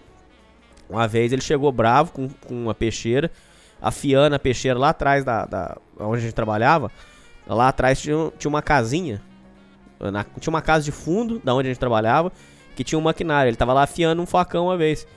Uma 0.89 1.07
vez 1.07 1.31
ele 1.33 1.41
chegou 1.41 1.71
bravo 1.71 2.11
com, 2.11 2.27
com 2.29 2.53
uma 2.63 2.73
peixeira, 2.75 3.31
afiando 3.81 4.35
a 4.35 4.39
peixeira 4.39 4.77
lá 4.77 4.89
atrás 4.89 5.23
da, 5.23 5.45
da 5.45 5.77
onde 5.99 6.17
a 6.17 6.21
gente 6.21 6.33
trabalhava. 6.33 6.91
Lá 7.47 7.67
atrás 7.69 8.01
tinha, 8.01 8.31
tinha 8.37 8.49
uma 8.49 8.61
casinha. 8.61 9.21
na- 9.99 10.23
tinha 10.39 10.51
uma 10.51 10.61
casa 10.61 10.83
de 10.85 10.91
fundo 10.91 11.39
da 11.43 11.53
onde 11.53 11.67
a 11.67 11.71
gente 11.71 11.79
trabalhava 11.79 12.31
que 12.75 12.83
tinha 12.83 12.99
um 12.99 13.01
maquinário. 13.01 13.49
Ele 13.49 13.55
tava 13.57 13.73
lá 13.73 13.83
afiando 13.83 14.21
um 14.21 14.25
facão 14.25 14.65
uma 14.65 14.77
vez. 14.77 15.07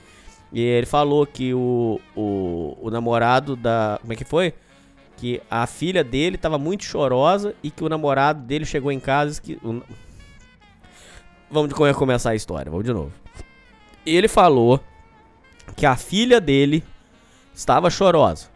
E 0.51 0.59
ele 0.61 0.85
falou 0.87 1.25
que 1.27 1.53
o, 1.53 1.99
o, 2.15 2.77
o 2.81 2.89
namorado 2.89 3.55
da. 3.55 3.97
Como 4.01 4.13
é 4.13 4.15
que 4.15 4.25
foi? 4.25 4.53
Que 5.17 5.41
a 5.51 5.67
filha 5.67 6.03
dele 6.03 6.37
tava 6.37 6.57
muito 6.57 6.83
chorosa 6.85 7.53
e 7.61 7.69
que 7.69 7.83
o 7.83 7.89
namorado 7.89 8.41
dele 8.41 8.65
chegou 8.65 8.91
em 8.91 8.99
casa. 8.99 9.39
Que, 9.41 9.59
o- 9.63 9.81
Vamos 11.51 11.73
começar 11.95 12.31
a 12.31 12.35
história, 12.35 12.69
vamos 12.71 12.85
de 12.85 12.93
novo. 12.93 13.11
Ele 14.05 14.27
falou 14.27 14.79
que 15.75 15.85
a 15.85 15.95
filha 15.95 16.39
dele 16.39 16.83
estava 17.53 17.89
chorosa 17.89 18.47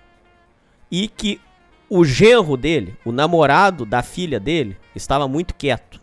e 0.91 1.07
que 1.07 1.39
o 1.89 2.03
genro 2.03 2.57
dele, 2.57 2.95
o 3.05 3.11
namorado 3.11 3.85
da 3.85 4.01
filha 4.01 4.39
dele, 4.39 4.77
estava 4.95 5.27
muito 5.27 5.53
quieto 5.53 6.01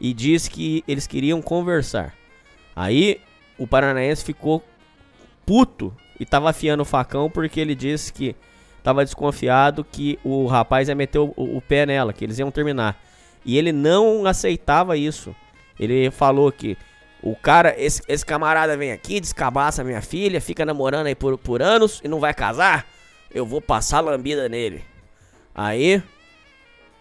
e 0.00 0.12
disse 0.12 0.50
que 0.50 0.82
eles 0.86 1.06
queriam 1.06 1.40
conversar. 1.40 2.14
Aí 2.74 3.20
o 3.58 3.66
paranaense 3.66 4.24
ficou 4.24 4.64
puto 5.46 5.94
e 6.18 6.26
tava 6.26 6.50
afiando 6.50 6.82
o 6.82 6.86
facão 6.86 7.30
porque 7.30 7.60
ele 7.60 7.74
disse 7.74 8.12
que 8.12 8.34
tava 8.82 9.04
desconfiado 9.04 9.84
que 9.84 10.18
o 10.24 10.46
rapaz 10.46 10.88
ia 10.88 10.94
meter 10.94 11.18
o, 11.18 11.32
o 11.36 11.60
pé 11.60 11.86
nela, 11.86 12.12
que 12.12 12.24
eles 12.24 12.38
iam 12.38 12.50
terminar. 12.50 13.00
E 13.44 13.56
ele 13.56 13.72
não 13.72 14.26
aceitava 14.26 14.96
isso. 14.96 15.34
Ele 15.78 16.10
falou 16.10 16.50
que 16.50 16.76
o 17.22 17.36
cara, 17.36 17.74
esse, 17.78 18.02
esse 18.08 18.26
camarada 18.26 18.76
vem 18.76 18.90
aqui, 18.90 19.20
descabaça 19.20 19.84
minha 19.84 20.02
filha, 20.02 20.40
fica 20.40 20.64
namorando 20.64 21.06
aí 21.06 21.14
por, 21.14 21.38
por 21.38 21.62
anos 21.62 22.00
e 22.02 22.08
não 22.08 22.18
vai 22.18 22.34
casar. 22.34 22.84
Eu 23.32 23.46
vou 23.46 23.60
passar 23.60 24.00
lambida 24.00 24.48
nele. 24.48 24.84
Aí 25.54 26.02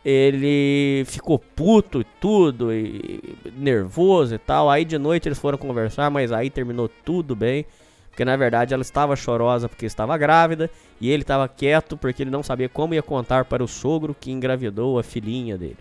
ele 0.06 1.04
ficou 1.08 1.40
puto 1.40 2.02
e 2.02 2.04
tudo, 2.20 2.72
e 2.72 3.36
nervoso 3.56 4.36
e 4.36 4.38
tal. 4.38 4.70
Aí 4.70 4.86
de 4.86 5.00
noite 5.00 5.28
eles 5.28 5.40
foram 5.40 5.58
conversar, 5.58 6.12
mas 6.12 6.32
aí 6.32 6.52
terminou 6.52 6.88
tudo 6.88 7.36
bem. 7.36 7.66
Porque 8.10 8.24
na 8.24 8.36
verdade 8.36 8.74
ela 8.74 8.82
estava 8.82 9.16
chorosa 9.16 9.70
porque 9.70 9.86
estava 9.86 10.18
grávida 10.18 10.70
e 11.00 11.10
ele 11.10 11.24
estava 11.24 11.48
quieto 11.48 11.96
porque 11.96 12.22
ele 12.22 12.30
não 12.30 12.44
sabia 12.44 12.68
como 12.68 12.94
ia 12.94 13.02
contar 13.02 13.46
para 13.46 13.64
o 13.64 13.68
sogro 13.68 14.16
que 14.20 14.32
engravidou 14.32 15.00
a 15.00 15.04
filhinha 15.04 15.58
dele. 15.58 15.78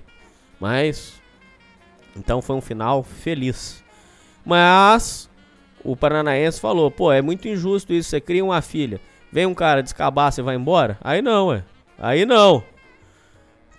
Mas 0.61 1.20
então 2.16 2.40
foi 2.40 2.57
um 2.57 2.61
final 2.61 3.03
feliz. 3.03 3.79
Mas 4.50 5.30
o 5.84 5.94
paranaense 5.94 6.60
falou: 6.60 6.90
pô, 6.90 7.12
é 7.12 7.22
muito 7.22 7.46
injusto 7.46 7.92
isso. 7.92 8.10
Você 8.10 8.20
cria 8.20 8.44
uma 8.44 8.60
filha, 8.60 9.00
vem 9.30 9.46
um 9.46 9.54
cara 9.54 9.80
descabaça 9.80 10.40
e 10.40 10.44
vai 10.44 10.56
embora? 10.56 10.98
Aí 11.00 11.22
não, 11.22 11.46
ué. 11.46 11.62
Aí 11.96 12.26
não. 12.26 12.60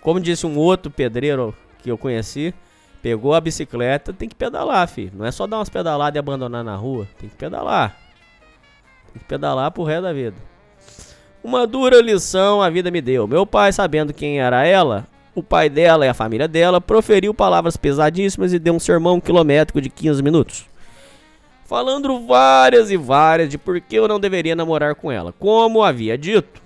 Como 0.00 0.18
disse 0.18 0.46
um 0.46 0.56
outro 0.56 0.90
pedreiro 0.90 1.54
que 1.82 1.90
eu 1.90 1.98
conheci, 1.98 2.54
pegou 3.02 3.34
a 3.34 3.40
bicicleta, 3.40 4.14
tem 4.14 4.30
que 4.30 4.34
pedalar, 4.34 4.88
filho. 4.88 5.12
Não 5.14 5.26
é 5.26 5.30
só 5.30 5.46
dar 5.46 5.58
umas 5.58 5.68
pedaladas 5.68 6.16
e 6.16 6.18
abandonar 6.18 6.64
na 6.64 6.74
rua. 6.74 7.06
Tem 7.18 7.28
que 7.28 7.36
pedalar. 7.36 7.94
Tem 9.12 9.20
que 9.20 9.28
pedalar 9.28 9.70
pro 9.72 9.84
resto 9.84 10.04
da 10.04 10.12
vida. 10.14 10.36
Uma 11.44 11.66
dura 11.66 12.00
lição 12.00 12.62
a 12.62 12.70
vida 12.70 12.90
me 12.90 13.02
deu. 13.02 13.26
Meu 13.26 13.44
pai, 13.44 13.74
sabendo 13.74 14.14
quem 14.14 14.40
era 14.40 14.66
ela, 14.66 15.06
o 15.34 15.42
pai 15.42 15.68
dela 15.68 16.04
e 16.04 16.08
a 16.08 16.14
família 16.14 16.46
dela, 16.46 16.80
proferiu 16.80 17.32
palavras 17.32 17.76
pesadíssimas 17.76 18.52
e 18.52 18.58
deu 18.58 18.74
um 18.74 18.80
sermão 18.80 19.20
quilométrico 19.20 19.80
de 19.80 19.88
15 19.88 20.22
minutos. 20.22 20.66
Falando 21.64 22.26
várias 22.26 22.90
e 22.90 22.96
várias 22.96 23.48
de 23.48 23.56
por 23.56 23.80
que 23.80 23.96
eu 23.96 24.06
não 24.06 24.20
deveria 24.20 24.54
namorar 24.54 24.94
com 24.94 25.10
ela. 25.10 25.32
Como 25.32 25.82
havia 25.82 26.18
dito, 26.18 26.60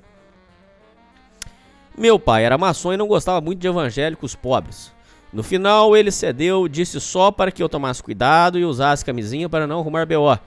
meu 1.96 2.18
pai 2.18 2.44
era 2.44 2.58
maçom 2.58 2.92
e 2.92 2.96
não 2.96 3.06
gostava 3.06 3.40
muito 3.40 3.60
de 3.60 3.68
evangélicos 3.68 4.34
pobres. 4.34 4.92
No 5.32 5.42
final, 5.42 5.96
ele 5.96 6.10
cedeu, 6.10 6.66
disse 6.66 7.00
só 7.00 7.30
para 7.30 7.52
que 7.52 7.62
eu 7.62 7.68
tomasse 7.68 8.02
cuidado 8.02 8.58
e 8.58 8.64
usasse 8.64 9.04
camisinha 9.04 9.48
para 9.48 9.66
não 9.66 9.80
arrumar 9.80 10.06
BO. 10.06 10.38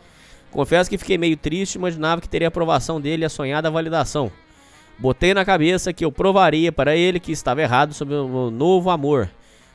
Confesso 0.51 0.89
que 0.89 0.97
fiquei 0.97 1.17
meio 1.17 1.38
triste, 1.38 1.75
imaginava 1.75 2.21
que 2.21 2.27
teria 2.29 2.47
aprovação 2.47 2.99
dele 2.99 3.23
e 3.23 3.25
a 3.25 3.29
sonhada 3.29 3.69
validação. 3.69 4.32
Botei 5.00 5.34
na 5.34 5.46
cabeça 5.46 5.94
que 5.94 6.04
eu 6.04 6.12
provaria 6.12 6.74
para 6.74 6.94
ele 6.94 7.22
que 7.22 7.32
estava 7.32 7.62
errado 7.62 7.94
sobre 7.94 8.16
o 8.16 8.28
meu 8.28 8.52
novo 8.52 8.90
amor. 8.90 9.30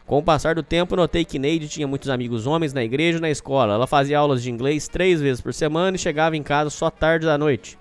Com 0.07 0.19
o 0.19 0.23
passar 0.23 0.55
do 0.55 0.63
tempo, 0.63 0.95
notei 0.95 1.25
que 1.25 1.39
Neide 1.39 1.67
tinha 1.67 1.87
muitos 1.87 2.11
amigos 2.11 2.47
homens 2.47 2.75
na 2.75 2.85
igreja 2.85 3.17
e 3.17 3.21
na 3.23 3.31
escola. 3.31 3.73
Ela 3.73 3.87
fazia 3.87 4.19
aulas 4.19 4.43
de 4.43 4.51
inglês 4.51 4.87
três 4.87 5.23
vezes 5.23 5.41
por 5.41 5.55
semana 5.55 5.97
e 5.97 5.99
chegava 5.99 6.37
em 6.37 6.43
casa 6.43 6.69
só 6.69 6.91
tarde 6.91 7.25
da 7.25 7.39
noite, 7.39 7.79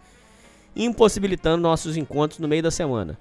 impossibilitando 0.74 1.62
nossos 1.62 1.98
encontros 1.98 2.40
no 2.40 2.48
meio 2.48 2.64
da 2.64 2.72
semana. 2.72 3.20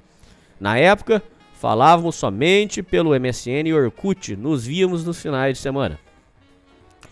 Na 0.60 0.78
época, 0.78 1.20
falávamos 1.54 2.14
somente 2.14 2.80
pelo 2.80 3.18
MSN 3.18 3.66
e 3.66 3.74
Orkut, 3.74 4.36
nos 4.36 4.64
víamos 4.64 5.04
nos 5.04 5.20
finais 5.20 5.56
de 5.56 5.62
semana. 5.62 5.98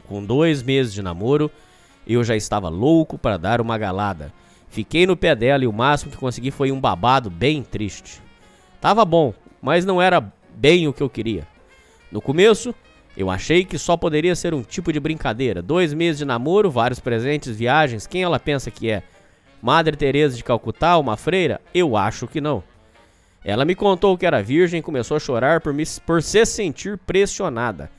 Com 0.06 0.24
dois 0.24 0.62
meses 0.62 0.92
de 0.92 1.02
namoro, 1.02 1.50
eu 2.06 2.22
já 2.22 2.36
estava 2.36 2.68
louco 2.68 3.18
para 3.18 3.36
dar 3.36 3.60
uma 3.60 3.76
galada. 3.76 4.32
Fiquei 4.70 5.04
no 5.04 5.16
pé 5.16 5.34
dela 5.34 5.64
e 5.64 5.66
o 5.66 5.72
máximo 5.72 6.12
que 6.12 6.16
consegui 6.16 6.52
foi 6.52 6.70
um 6.70 6.80
babado 6.80 7.28
bem 7.28 7.62
triste. 7.62 8.22
Tava 8.80 9.04
bom, 9.04 9.34
mas 9.60 9.84
não 9.84 10.00
era 10.00 10.32
bem 10.54 10.86
o 10.86 10.92
que 10.92 11.02
eu 11.02 11.10
queria. 11.10 11.46
No 12.10 12.20
começo, 12.20 12.72
eu 13.16 13.28
achei 13.28 13.64
que 13.64 13.76
só 13.76 13.96
poderia 13.96 14.34
ser 14.36 14.54
um 14.54 14.62
tipo 14.62 14.92
de 14.92 15.00
brincadeira. 15.00 15.60
Dois 15.60 15.92
meses 15.92 16.18
de 16.18 16.24
namoro, 16.24 16.70
vários 16.70 17.00
presentes, 17.00 17.56
viagens, 17.56 18.06
quem 18.06 18.22
ela 18.22 18.38
pensa 18.38 18.70
que 18.70 18.88
é? 18.88 19.02
Madre 19.60 19.96
Teresa 19.96 20.36
de 20.36 20.44
Calcutá, 20.44 20.96
uma 20.96 21.16
freira? 21.16 21.60
Eu 21.74 21.96
acho 21.96 22.28
que 22.28 22.40
não. 22.40 22.62
Ela 23.44 23.64
me 23.64 23.74
contou 23.74 24.16
que 24.16 24.24
era 24.24 24.42
virgem 24.42 24.78
e 24.78 24.82
começou 24.82 25.16
a 25.16 25.20
chorar 25.20 25.60
por, 25.60 25.72
me, 25.72 25.84
por 26.06 26.22
se 26.22 26.46
sentir 26.46 26.96
pressionada. 26.98 27.90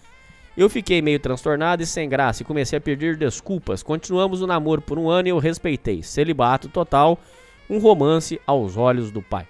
Eu 0.56 0.70
fiquei 0.70 1.02
meio 1.02 1.20
transtornado 1.20 1.82
e 1.82 1.86
sem 1.86 2.10
graça 2.10 2.42
e 2.42 2.46
comecei 2.46 2.78
a 2.78 2.82
pedir 2.82 3.16
desculpas. 3.16 3.82
Continuamos 3.82 4.42
o 4.42 4.48
namoro 4.48 4.82
por 4.82 5.00
um 5.00 5.10
ano 5.10 5.28
e 5.28 5.32
eu 5.32 5.38
respeitei. 5.38 6.04
Celibato 6.04 6.68
total, 6.68 7.18
um 7.70 7.80
romance 7.80 8.40
aos 8.46 8.76
olhos 8.76 9.12
do 9.12 9.22
pai. 9.22 9.48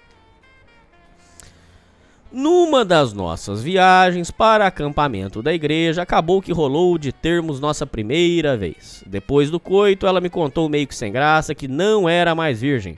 Numa 2.30 2.82
das 2.82 3.12
nossas 3.12 3.62
viagens 3.62 4.30
para 4.30 4.66
acampamento 4.66 5.42
da 5.42 5.52
igreja, 5.52 6.00
acabou 6.00 6.40
que 6.40 6.50
rolou 6.50 6.96
de 6.96 7.12
termos 7.12 7.60
nossa 7.60 7.86
primeira 7.86 8.56
vez. 8.56 9.04
Depois 9.06 9.50
do 9.50 9.60
coito, 9.60 10.06
ela 10.06 10.18
me 10.18 10.30
contou 10.30 10.66
meio 10.66 10.86
que 10.86 10.94
sem 10.94 11.12
graça 11.12 11.54
que 11.54 11.68
não 11.68 12.08
era 12.08 12.34
mais 12.34 12.60
virgem. 12.60 12.96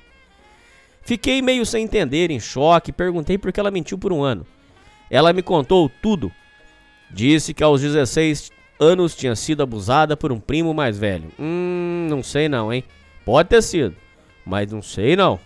Fiquei 1.02 1.42
meio 1.42 1.66
sem 1.66 1.84
entender, 1.84 2.30
em 2.30 2.38
choque, 2.38 2.92
perguntei 2.92 3.36
por 3.36 3.52
que 3.52 3.58
ela 3.58 3.72
mentiu 3.72 3.98
por 3.98 4.12
um 4.12 4.22
ano. 4.22 4.46
Ela 5.10 5.32
me 5.32 5.42
contou 5.42 5.90
tudo. 6.00 6.30
Disse 7.14 7.54
que 7.54 7.62
aos 7.62 7.80
16 7.80 8.50
anos 8.80 9.14
tinha 9.14 9.36
sido 9.36 9.62
abusada 9.62 10.16
por 10.16 10.32
um 10.32 10.40
primo 10.40 10.74
mais 10.74 10.98
velho. 10.98 11.30
Hum, 11.38 12.08
não 12.10 12.24
sei 12.24 12.48
não, 12.48 12.72
hein? 12.72 12.82
Pode 13.24 13.48
ter 13.50 13.62
sido, 13.62 13.94
mas 14.44 14.72
não 14.72 14.82
sei 14.82 15.14
não. 15.14 15.38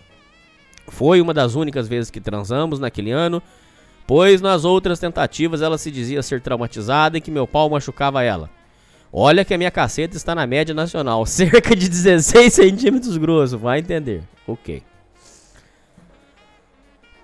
Foi 0.87 1.21
uma 1.21 1.31
das 1.31 1.53
únicas 1.53 1.87
vezes 1.87 2.09
que 2.09 2.19
transamos 2.19 2.79
naquele 2.79 3.11
ano, 3.11 3.39
pois 4.07 4.41
nas 4.41 4.65
outras 4.65 4.97
tentativas 4.97 5.61
ela 5.61 5.77
se 5.77 5.91
dizia 5.91 6.23
ser 6.23 6.41
traumatizada 6.41 7.19
e 7.19 7.21
que 7.21 7.29
meu 7.29 7.45
pau 7.45 7.69
machucava 7.69 8.23
ela. 8.23 8.49
Olha 9.13 9.45
que 9.45 9.53
a 9.53 9.57
minha 9.57 9.69
caceta 9.69 10.17
está 10.17 10.33
na 10.33 10.47
média 10.47 10.73
nacional, 10.73 11.23
cerca 11.27 11.75
de 11.75 11.87
16 11.87 12.51
centímetros 12.51 13.15
grosso, 13.15 13.59
vai 13.59 13.77
entender. 13.77 14.23
Ok. 14.47 14.81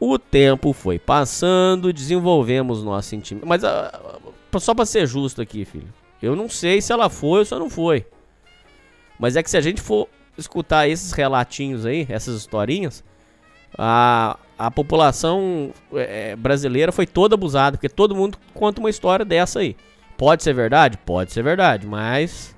O 0.08 0.20
tempo 0.20 0.72
foi 0.72 1.00
passando, 1.00 1.92
desenvolvemos 1.92 2.84
nossa 2.84 3.16
intimidade. 3.16 3.50
Mas 3.50 3.64
ah, 3.64 4.20
só 4.60 4.76
pra 4.76 4.86
ser 4.86 5.08
justo 5.08 5.42
aqui, 5.42 5.66
filho. 5.66 5.92
Eu 6.22 6.36
não 6.36 6.48
sei 6.48 6.80
se 6.80 6.94
ela 6.94 7.10
foi 7.10 7.40
ou 7.40 7.46
se 7.46 7.56
não 7.56 7.72
foi. 7.72 8.06
Mas 9.20 9.36
é 9.36 9.42
que 9.42 9.50
se 9.50 9.58
a 9.58 9.62
gente 9.62 9.82
for 9.82 10.08
escutar 10.38 10.88
esses 10.88 11.12
relatinhos 11.12 11.88
aí, 11.88 12.06
essas 12.08 12.36
historinhas, 12.36 13.04
a, 13.76 14.38
a 14.60 14.70
população 14.70 15.72
é, 15.96 16.36
brasileira 16.36 16.92
foi 16.92 17.08
toda 17.08 17.34
abusada, 17.34 17.76
porque 17.76 17.90
todo 17.90 18.16
mundo 18.16 18.38
conta 18.54 18.80
uma 18.80 18.92
história 18.92 19.26
dessa 19.26 19.58
aí. 19.58 19.76
Pode 20.16 20.44
ser 20.44 20.54
verdade? 20.54 21.00
Pode 21.00 21.34
ser 21.34 21.42
verdade, 21.42 21.88
mas 21.88 22.56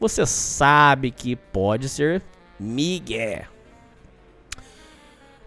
você 0.00 0.24
sabe 0.24 1.10
que 1.10 1.36
pode 1.36 1.90
ser 1.90 2.22
migué. 2.58 3.48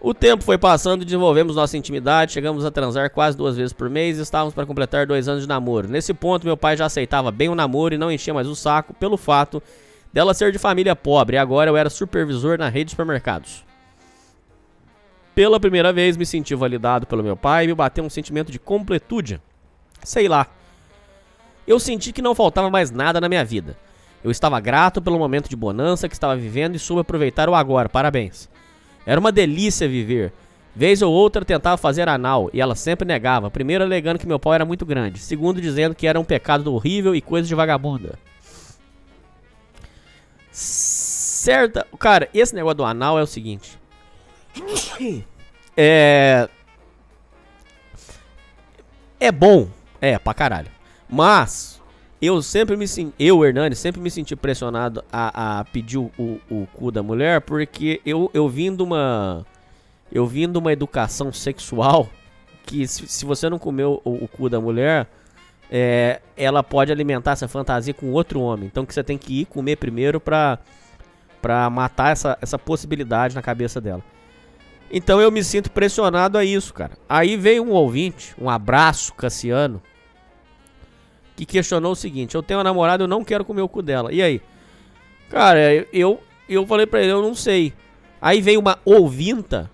O 0.08 0.13
tempo 0.13 0.41
foi 0.41 0.58
passando, 0.58 1.04
desenvolvemos 1.04 1.58
nossa 1.58 1.76
intimidade, 1.76 2.32
chegamos 2.32 2.63
a 2.63 2.72
transar 2.72 3.12
quase 3.12 3.36
duas 3.36 3.58
vezes 3.58 3.74
por 3.74 3.89
mês 3.89 4.17
e 4.17 4.22
estávamos 4.22 4.54
para 4.54 4.65
completar 4.65 5.06
dois 5.06 5.28
anos 5.28 5.41
de 5.41 5.50
namoro. 5.50 5.89
Nesse 5.89 6.13
ponto, 6.13 6.46
meu 6.46 6.56
pai 6.56 6.78
já 6.78 6.86
aceitava 6.86 7.30
bem 7.30 7.50
o 7.50 7.56
namoro 7.56 7.93
e 7.93 7.98
não 7.98 8.10
enchia 8.10 8.34
mais 8.34 8.48
o 8.48 8.56
saco 8.56 8.93
pelo 8.93 9.17
fato 9.17 9.62
dela 10.13 10.34
ser 10.34 10.54
de 10.54 10.58
família 10.58 10.96
pobre 10.96 11.36
e 11.36 11.38
agora 11.38 11.70
eu 11.70 11.76
era 11.76 11.89
supervisor 11.89 12.58
na 12.58 12.70
rede 12.70 12.86
de 12.86 12.91
supermercados. 12.91 13.65
Pela 15.36 15.60
primeira 15.60 15.91
vez 15.91 16.15
me 16.15 16.26
senti 16.26 16.56
validado 16.56 17.06
pelo 17.06 17.22
meu 17.22 17.36
pai 17.36 17.65
e 17.65 17.67
me 17.67 17.76
bateu 17.76 18.02
um 18.02 18.10
sentimento 18.10 18.50
de 18.50 18.60
completude. 18.60 19.41
Sei 20.06 20.30
lá. 20.30 20.48
Eu 21.67 21.82
senti 21.82 22.13
que 22.13 22.22
não 22.22 22.34
faltava 22.34 22.70
mais 22.70 22.91
nada 22.91 23.20
na 23.20 23.28
minha 23.28 23.43
vida. 23.43 23.78
Eu 24.24 24.32
estava 24.32 24.58
grato 24.62 25.02
pelo 25.02 25.20
momento 25.20 25.50
de 25.50 25.56
bonança 25.58 26.08
que 26.08 26.15
estava 26.15 26.38
vivendo 26.38 26.76
e 26.76 26.80
soube 26.80 27.02
aproveitar 27.02 27.50
o 27.50 27.56
agora. 27.56 27.89
Parabéns. 27.89 28.50
Era 29.08 29.22
uma 29.22 29.32
delícia 29.32 29.88
viver. 29.88 30.34
Vez 30.76 31.02
ou 31.02 31.13
outra 31.13 31.46
tentava 31.46 31.78
fazer 31.78 32.10
anal 32.10 32.50
e 32.54 32.60
ela 32.60 32.76
sempre 32.76 33.08
negava. 33.08 33.50
Primeiro 33.50 33.86
alegando 33.86 34.20
que 34.20 34.28
meu 34.28 34.38
pau 34.38 34.54
era 34.54 34.65
muito 34.65 34.86
grande. 34.86 35.17
Segundo 35.20 35.62
dizendo 35.62 35.96
que 35.96 36.06
era 36.06 36.20
um 36.20 36.26
pecado 36.26 36.72
horrível 36.74 37.15
e 37.15 37.22
coisa 37.22 37.48
de 37.48 37.56
vagabunda. 37.56 38.20
Certa. 40.52 41.88
Cara, 41.98 42.30
esse 42.34 42.54
negócio 42.54 42.76
do 42.76 42.84
anal 42.84 43.17
é 43.17 43.24
o 43.24 43.28
seguinte. 43.28 43.80
É. 45.76 46.50
É 49.20 49.32
bom. 49.32 49.70
É, 50.02 50.20
pra 50.20 50.34
caralho. 50.34 50.70
Mas. 51.10 51.76
Eu 52.21 52.41
sempre 52.41 52.75
me 52.75 52.88
senti. 52.88 53.13
Eu, 53.19 53.45
Hernani, 53.45 53.75
sempre 53.75 54.01
me 54.01 54.10
senti 54.10 54.36
pressionado 54.36 55.03
a, 55.12 55.60
a 55.60 55.65
pedir 55.65 55.99
o, 55.99 56.12
o, 56.17 56.39
o 56.49 56.67
cu 56.73 56.91
da 56.91 57.03
mulher. 57.03 57.41
Porque 57.41 58.01
eu, 58.06 58.30
eu 58.34 58.49
vim 58.49 58.75
de 58.75 58.82
uma. 58.82 59.45
Eu 60.12 60.25
vim 60.25 60.51
de 60.51 60.58
uma 60.58 60.73
educação 60.73 61.32
sexual. 61.32 62.10
Que 62.65 62.88
se, 62.88 63.08
se 63.08 63.25
você 63.25 63.49
não 63.49 63.60
comeu 63.60 64.01
o, 64.03 64.23
o 64.23 64.27
cu 64.27 64.49
da 64.49 64.60
mulher. 64.60 65.08
É, 65.69 66.21
ela 66.38 66.63
pode 66.63 66.93
alimentar 66.93 67.32
essa 67.32 67.47
fantasia 67.47 67.93
com 67.93 68.12
outro 68.12 68.39
homem. 68.39 68.67
Então 68.67 68.86
que 68.86 68.93
você 68.93 69.03
tem 69.03 69.17
que 69.17 69.41
ir 69.41 69.45
comer 69.45 69.75
primeiro 69.75 70.19
pra, 70.19 70.60
pra 71.41 71.69
matar 71.69 72.13
essa, 72.13 72.38
essa 72.41 72.58
possibilidade 72.58 73.36
na 73.36 73.41
cabeça 73.41 73.82
dela. 73.82 74.01
Então 74.89 75.19
eu 75.19 75.30
me 75.30 75.43
sinto 75.43 75.69
pressionado 75.69 76.38
a 76.38 76.45
isso, 76.45 76.73
cara. 76.73 76.93
Aí 77.10 77.36
veio 77.36 77.63
um 77.63 77.71
ouvinte, 77.71 78.34
um 78.39 78.49
abraço, 78.49 79.13
Cassiano, 79.13 79.82
que 81.38 81.45
questionou 81.45 81.91
o 81.93 81.95
seguinte: 81.95 82.36
Eu 82.36 82.43
tenho 82.43 82.58
uma 82.58 82.63
namorada, 82.63 83.04
eu 83.04 83.08
não 83.08 83.23
quero 83.23 83.45
comer 83.45 83.62
o 83.62 83.69
cu 83.69 83.82
dela. 83.82 84.12
E 84.12 84.21
aí? 84.21 84.41
Cara, 85.30 85.60
eu, 85.93 86.21
eu 86.50 86.65
falei 86.65 86.88
pra 86.88 87.02
ele, 87.02 87.12
eu 87.12 87.21
não 87.21 87.36
sei. 87.36 87.73
Aí 88.19 88.41
veio 88.41 88.60
uma 88.60 88.80
ouvinta 88.84 89.69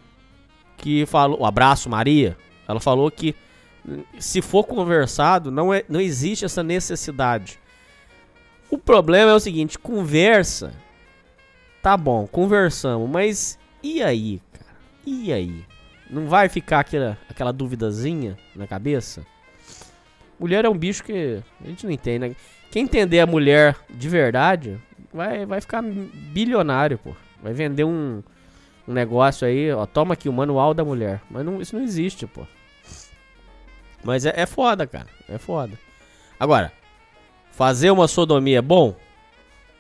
que 0.78 1.06
falou, 1.06 1.42
um 1.42 1.46
abraço, 1.46 1.90
Maria. 1.90 2.38
Ela 2.68 2.82
falou 2.82 3.10
que 3.10 3.34
se 4.20 4.42
for 4.42 4.66
conversado, 4.66 5.50
não, 5.50 5.74
é, 5.74 5.86
não 5.88 6.02
existe 6.02 6.44
essa 6.44 6.62
necessidade. 6.62 7.58
O 8.70 8.78
problema 8.78 9.32
é 9.32 9.34
o 9.34 9.40
seguinte: 9.40 9.80
conversa. 9.80 10.74
Tá 11.82 11.98
bom, 11.98 12.28
conversamos, 12.28 13.10
mas 13.10 13.60
e 13.82 14.02
aí, 14.02 14.42
cara? 14.54 14.78
E 15.06 15.34
aí? 15.34 15.66
Não 16.10 16.28
vai 16.28 16.48
ficar 16.48 16.80
aquela, 16.80 17.18
aquela 17.30 17.52
duvidazinha 17.52 18.38
na 18.56 18.68
cabeça? 18.68 19.26
Mulher 20.44 20.66
é 20.66 20.70
um 20.70 20.78
bicho 20.78 21.06
que 21.06 21.42
a 21.64 21.68
gente 21.70 21.86
não 21.86 21.92
entende, 21.94 22.20
né? 22.20 22.36
Quem 22.70 22.84
entender 22.84 23.22
a 23.22 23.26
mulher 23.26 23.78
de 23.90 24.10
verdade 24.10 24.78
vai, 25.14 25.46
vai 25.46 25.62
ficar 25.62 25.82
bilionário, 25.82 26.98
pô. 26.98 27.16
Vai 27.42 27.54
vender 27.54 27.86
um, 27.86 28.22
um 28.86 28.92
negócio 28.92 29.48
aí, 29.48 29.72
ó. 29.72 29.86
Toma 29.86 30.16
aqui 30.16 30.28
o 30.28 30.34
manual 30.34 30.74
da 30.74 30.84
mulher. 30.84 31.22
Mas 31.32 31.46
não, 31.46 31.62
isso 31.62 31.74
não 31.78 31.82
existe, 31.82 32.28
pô. 32.28 32.46
Mas 34.04 34.26
é, 34.26 34.34
é 34.36 34.46
foda, 34.46 34.86
cara. 34.86 35.08
É 35.30 35.38
foda. 35.38 35.80
Agora, 36.38 36.74
fazer 37.54 37.92
uma 37.92 38.10
sodomia 38.10 38.58
é 38.58 38.62
bom? 38.62 38.98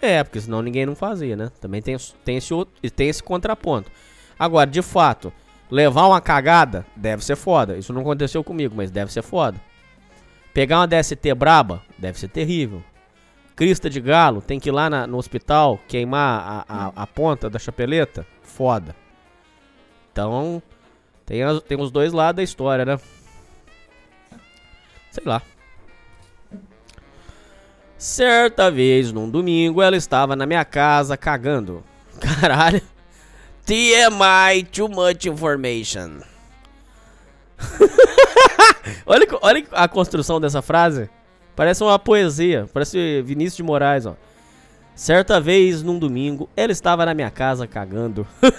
É, 0.01 0.24
porque 0.24 0.39
senão 0.39 0.61
ninguém 0.61 0.86
não 0.86 0.95
fazia, 0.95 1.36
né? 1.36 1.51
Também 1.59 1.82
tem, 1.82 1.97
tem, 2.24 2.38
esse, 2.38 2.53
outro, 2.53 2.74
tem 2.91 3.09
esse 3.09 3.22
contraponto. 3.22 3.91
Agora, 4.39 4.70
de 4.70 4.82
fato, 4.82 5.34
levar 5.70 6.07
uma 6.07 6.22
cagada 6.22 6.86
deve 6.95 7.22
ser 7.26 7.36
foda. 7.36 7.76
Isso 7.76 7.91
não 7.91 7.99
aconteceu 7.99 8.41
comigo, 8.45 8.74
mas 8.78 8.89
deve 8.89 9.11
ser 9.11 9.24
foda. 9.24 9.59
Pegar 10.54 10.80
uma 10.80 10.88
DST 10.88 11.34
braba 11.36 11.82
deve 11.97 12.20
ser 12.20 12.28
terrível. 12.28 12.84
Crista 13.56 13.89
de 13.89 13.99
galo, 13.99 14.41
tem 14.41 14.60
que 14.60 14.70
ir 14.70 14.72
lá 14.72 14.89
na- 14.89 15.08
no 15.08 15.18
hospital 15.18 15.80
queimar 15.88 16.66
a, 16.68 16.88
a, 16.88 17.04
a 17.04 17.08
ponta 17.08 17.49
da 17.49 17.60
chapeleta. 17.60 18.26
Foda. 18.41 18.95
Então, 20.12 20.62
tem, 21.26 21.43
as- 21.43 21.62
tem 21.64 21.80
os 21.80 21.91
dois 21.91 22.14
lados 22.14 22.38
da 22.38 22.43
história, 22.43 22.86
né? 22.86 22.99
Sei 25.12 25.24
lá. 25.26 25.41
Certa 27.97 28.70
vez, 28.70 29.12
num 29.12 29.30
domingo, 29.30 29.82
ela 29.82 29.95
estava 29.95 30.36
na 30.36 30.45
minha 30.45 30.66
casa 30.66 31.16
cagando. 31.16 31.84
Caralho. 32.20 32.82
TMI, 33.66 34.64
too 34.72 34.89
much 34.89 35.26
information. 35.28 36.20
olha, 39.05 39.27
olha 39.41 39.63
a 39.71 39.88
construção 39.88 40.39
dessa 40.39 40.61
frase. 40.61 41.09
Parece 41.55 41.84
uma 41.84 41.99
poesia. 41.99 42.67
Parece 42.73 43.21
Vinícius 43.21 43.57
de 43.57 43.63
Moraes, 43.63 44.05
ó. 44.05 44.15
Certa 44.95 45.41
vez, 45.41 45.81
num 45.81 45.97
domingo, 45.97 46.47
ela 46.55 46.71
estava 46.71 47.05
na 47.05 47.13
minha 47.13 47.31
casa 47.31 47.67
cagando. 47.67 48.27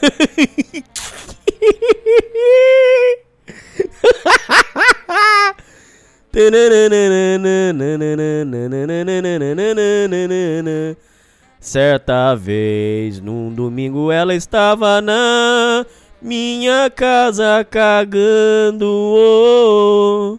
Certa 11.61 12.35
vez, 12.35 13.21
num 13.21 13.55
domingo, 13.55 14.11
ela 14.11 14.35
estava 14.35 15.01
na 15.01 15.87
minha 16.25 16.89
casa 16.89 17.67
cagando. 17.71 18.87
oh. 18.87 20.39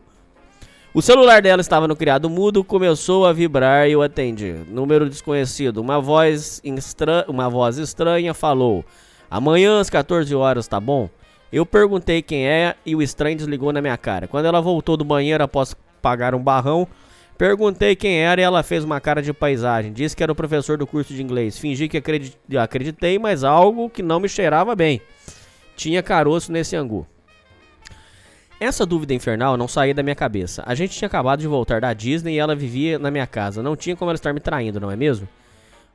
O 0.91 1.01
celular 1.01 1.43
dela 1.43 1.61
estava 1.61 1.87
no 1.87 1.95
criado 1.95 2.27
mudo, 2.27 2.63
começou 2.63 3.25
a 3.25 3.31
vibrar 3.31 3.87
e 3.87 3.91
eu 3.91 4.01
atendi. 4.01 4.55
Número 4.67 5.07
desconhecido. 5.07 5.77
Uma 5.77 6.01
voz, 6.01 6.59
uma 7.27 7.49
voz 7.49 7.77
estranha 7.77 8.33
falou: 8.33 8.83
Amanhã 9.29 9.79
às 9.79 9.89
14 9.89 10.33
horas, 10.33 10.67
tá 10.67 10.79
bom? 10.79 11.07
Eu 11.51 11.67
perguntei 11.67 12.23
quem 12.23 12.47
é 12.47 12.75
e 12.83 12.95
o 12.95 13.01
estranho 13.01 13.37
desligou 13.37 13.71
na 13.71 13.79
minha 13.81 13.95
cara. 13.95 14.27
Quando 14.27 14.45
ela 14.45 14.59
voltou 14.59 14.97
do 14.97 15.05
banheiro 15.05 15.43
após 15.43 15.75
pagar 16.01 16.33
um 16.33 16.41
barrão, 16.41 16.87
perguntei 17.37 17.95
quem 17.95 18.17
era 18.21 18.41
e 18.41 18.43
ela 18.43 18.63
fez 18.63 18.83
uma 18.83 18.99
cara 18.99 19.21
de 19.21 19.31
paisagem. 19.33 19.93
Disse 19.93 20.15
que 20.15 20.23
era 20.23 20.31
o 20.31 20.35
professor 20.35 20.77
do 20.79 20.87
curso 20.87 21.13
de 21.13 21.21
inglês. 21.21 21.59
Fingi 21.59 21.87
que 21.87 21.97
acredi- 21.97 22.35
acreditei, 22.59 23.19
mas 23.19 23.43
algo 23.43 23.87
que 23.89 24.01
não 24.01 24.19
me 24.19 24.27
cheirava 24.27 24.75
bem. 24.75 24.99
Tinha 25.75 26.01
caroço 26.01 26.51
nesse 26.51 26.75
angu. 26.75 27.07
Essa 28.59 28.85
dúvida 28.85 29.13
infernal 29.13 29.57
não 29.57 29.67
saía 29.67 29.93
da 29.93 30.01
minha 30.01 30.15
cabeça. 30.15 30.63
A 30.65 30.73
gente 30.73 30.97
tinha 30.97 31.07
acabado 31.07 31.41
de 31.41 31.47
voltar 31.47 31.81
da 31.81 31.93
Disney 31.93 32.35
e 32.35 32.39
ela 32.39 32.55
vivia 32.55 32.97
na 32.97 33.11
minha 33.11 33.27
casa. 33.27 33.61
Não 33.61 33.75
tinha 33.75 33.95
como 33.95 34.09
ela 34.09 34.15
estar 34.15 34.33
me 34.33 34.39
traindo, 34.39 34.79
não 34.79 34.89
é 34.89 34.95
mesmo? 34.95 35.27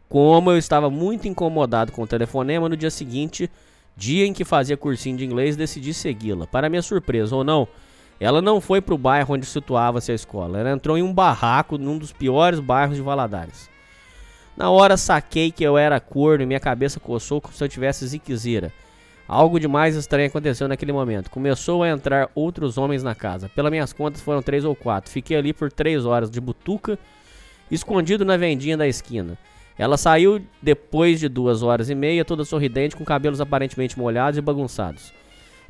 Como 0.08 0.50
eu 0.50 0.58
estava 0.58 0.90
muito 0.90 1.26
incomodado 1.26 1.92
com 1.92 2.02
o 2.02 2.06
telefonema, 2.06 2.68
no 2.68 2.76
dia 2.76 2.90
seguinte, 2.90 3.50
dia 3.96 4.26
em 4.26 4.32
que 4.32 4.44
fazia 4.44 4.76
cursinho 4.76 5.16
de 5.16 5.24
inglês, 5.24 5.56
decidi 5.56 5.94
segui-la. 5.94 6.46
Para 6.46 6.68
minha 6.68 6.82
surpresa 6.82 7.34
ou 7.34 7.42
não, 7.42 7.66
ela 8.18 8.42
não 8.42 8.60
foi 8.60 8.82
para 8.82 8.94
o 8.94 8.98
bairro 8.98 9.34
onde 9.34 9.46
situava-se 9.46 10.12
a 10.12 10.14
escola. 10.14 10.58
Ela 10.58 10.72
entrou 10.72 10.98
em 10.98 11.02
um 11.02 11.14
barraco 11.14 11.78
num 11.78 11.96
dos 11.96 12.12
piores 12.12 12.60
bairros 12.60 12.96
de 12.96 13.02
Valadares. 13.02 13.70
Na 14.54 14.68
hora 14.68 14.98
saquei 14.98 15.50
que 15.50 15.64
eu 15.64 15.78
era 15.78 15.98
corno 15.98 16.42
e 16.42 16.46
minha 16.46 16.60
cabeça 16.60 17.00
coçou 17.00 17.40
como 17.40 17.54
se 17.54 17.64
eu 17.64 17.68
tivesse 17.68 18.06
ziquezira. 18.06 18.70
Algo 19.32 19.60
de 19.60 19.68
mais 19.68 19.94
estranho 19.94 20.26
aconteceu 20.26 20.66
naquele 20.66 20.90
momento. 20.90 21.30
Começou 21.30 21.84
a 21.84 21.88
entrar 21.88 22.28
outros 22.34 22.76
homens 22.76 23.04
na 23.04 23.14
casa. 23.14 23.48
Pelas 23.48 23.70
minhas 23.70 23.92
contas 23.92 24.20
foram 24.20 24.42
três 24.42 24.64
ou 24.64 24.74
quatro. 24.74 25.08
Fiquei 25.08 25.36
ali 25.36 25.52
por 25.52 25.70
três 25.70 26.04
horas 26.04 26.28
de 26.28 26.40
butuca, 26.40 26.98
escondido 27.70 28.24
na 28.24 28.36
vendinha 28.36 28.76
da 28.76 28.88
esquina. 28.88 29.38
Ela 29.78 29.96
saiu 29.96 30.42
depois 30.60 31.20
de 31.20 31.28
duas 31.28 31.62
horas 31.62 31.88
e 31.88 31.94
meia, 31.94 32.24
toda 32.24 32.44
sorridente, 32.44 32.96
com 32.96 33.04
cabelos 33.04 33.40
aparentemente 33.40 33.96
molhados 33.96 34.36
e 34.36 34.42
bagunçados. 34.42 35.12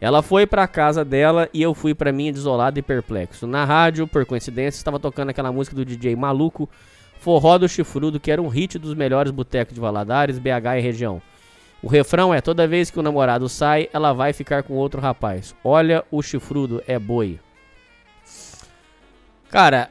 Ela 0.00 0.22
foi 0.22 0.46
pra 0.46 0.66
casa 0.66 1.04
dela 1.04 1.46
e 1.52 1.60
eu 1.60 1.74
fui 1.74 1.94
pra 1.94 2.12
minha 2.12 2.32
desolado 2.32 2.78
e 2.78 2.82
perplexo. 2.82 3.46
Na 3.46 3.66
rádio, 3.66 4.06
por 4.08 4.24
coincidência, 4.24 4.78
estava 4.78 4.98
tocando 4.98 5.28
aquela 5.28 5.52
música 5.52 5.76
do 5.76 5.84
DJ 5.84 6.16
maluco, 6.16 6.66
Forró 7.18 7.58
do 7.58 7.68
Chifrudo, 7.68 8.18
que 8.18 8.30
era 8.30 8.40
um 8.40 8.48
hit 8.48 8.78
dos 8.78 8.94
melhores 8.94 9.30
botecos 9.30 9.74
de 9.74 9.80
Valadares, 9.82 10.38
BH 10.38 10.78
e 10.78 10.80
região. 10.80 11.20
O 11.82 11.88
refrão 11.88 12.32
é: 12.32 12.40
toda 12.40 12.66
vez 12.66 12.90
que 12.90 12.98
o 12.98 13.02
namorado 13.02 13.48
sai, 13.48 13.88
ela 13.92 14.12
vai 14.12 14.32
ficar 14.32 14.62
com 14.62 14.74
outro 14.74 15.00
rapaz. 15.00 15.54
Olha, 15.64 16.04
o 16.10 16.22
chifrudo 16.22 16.82
é 16.86 16.98
boi. 16.98 17.38
Cara, 19.50 19.90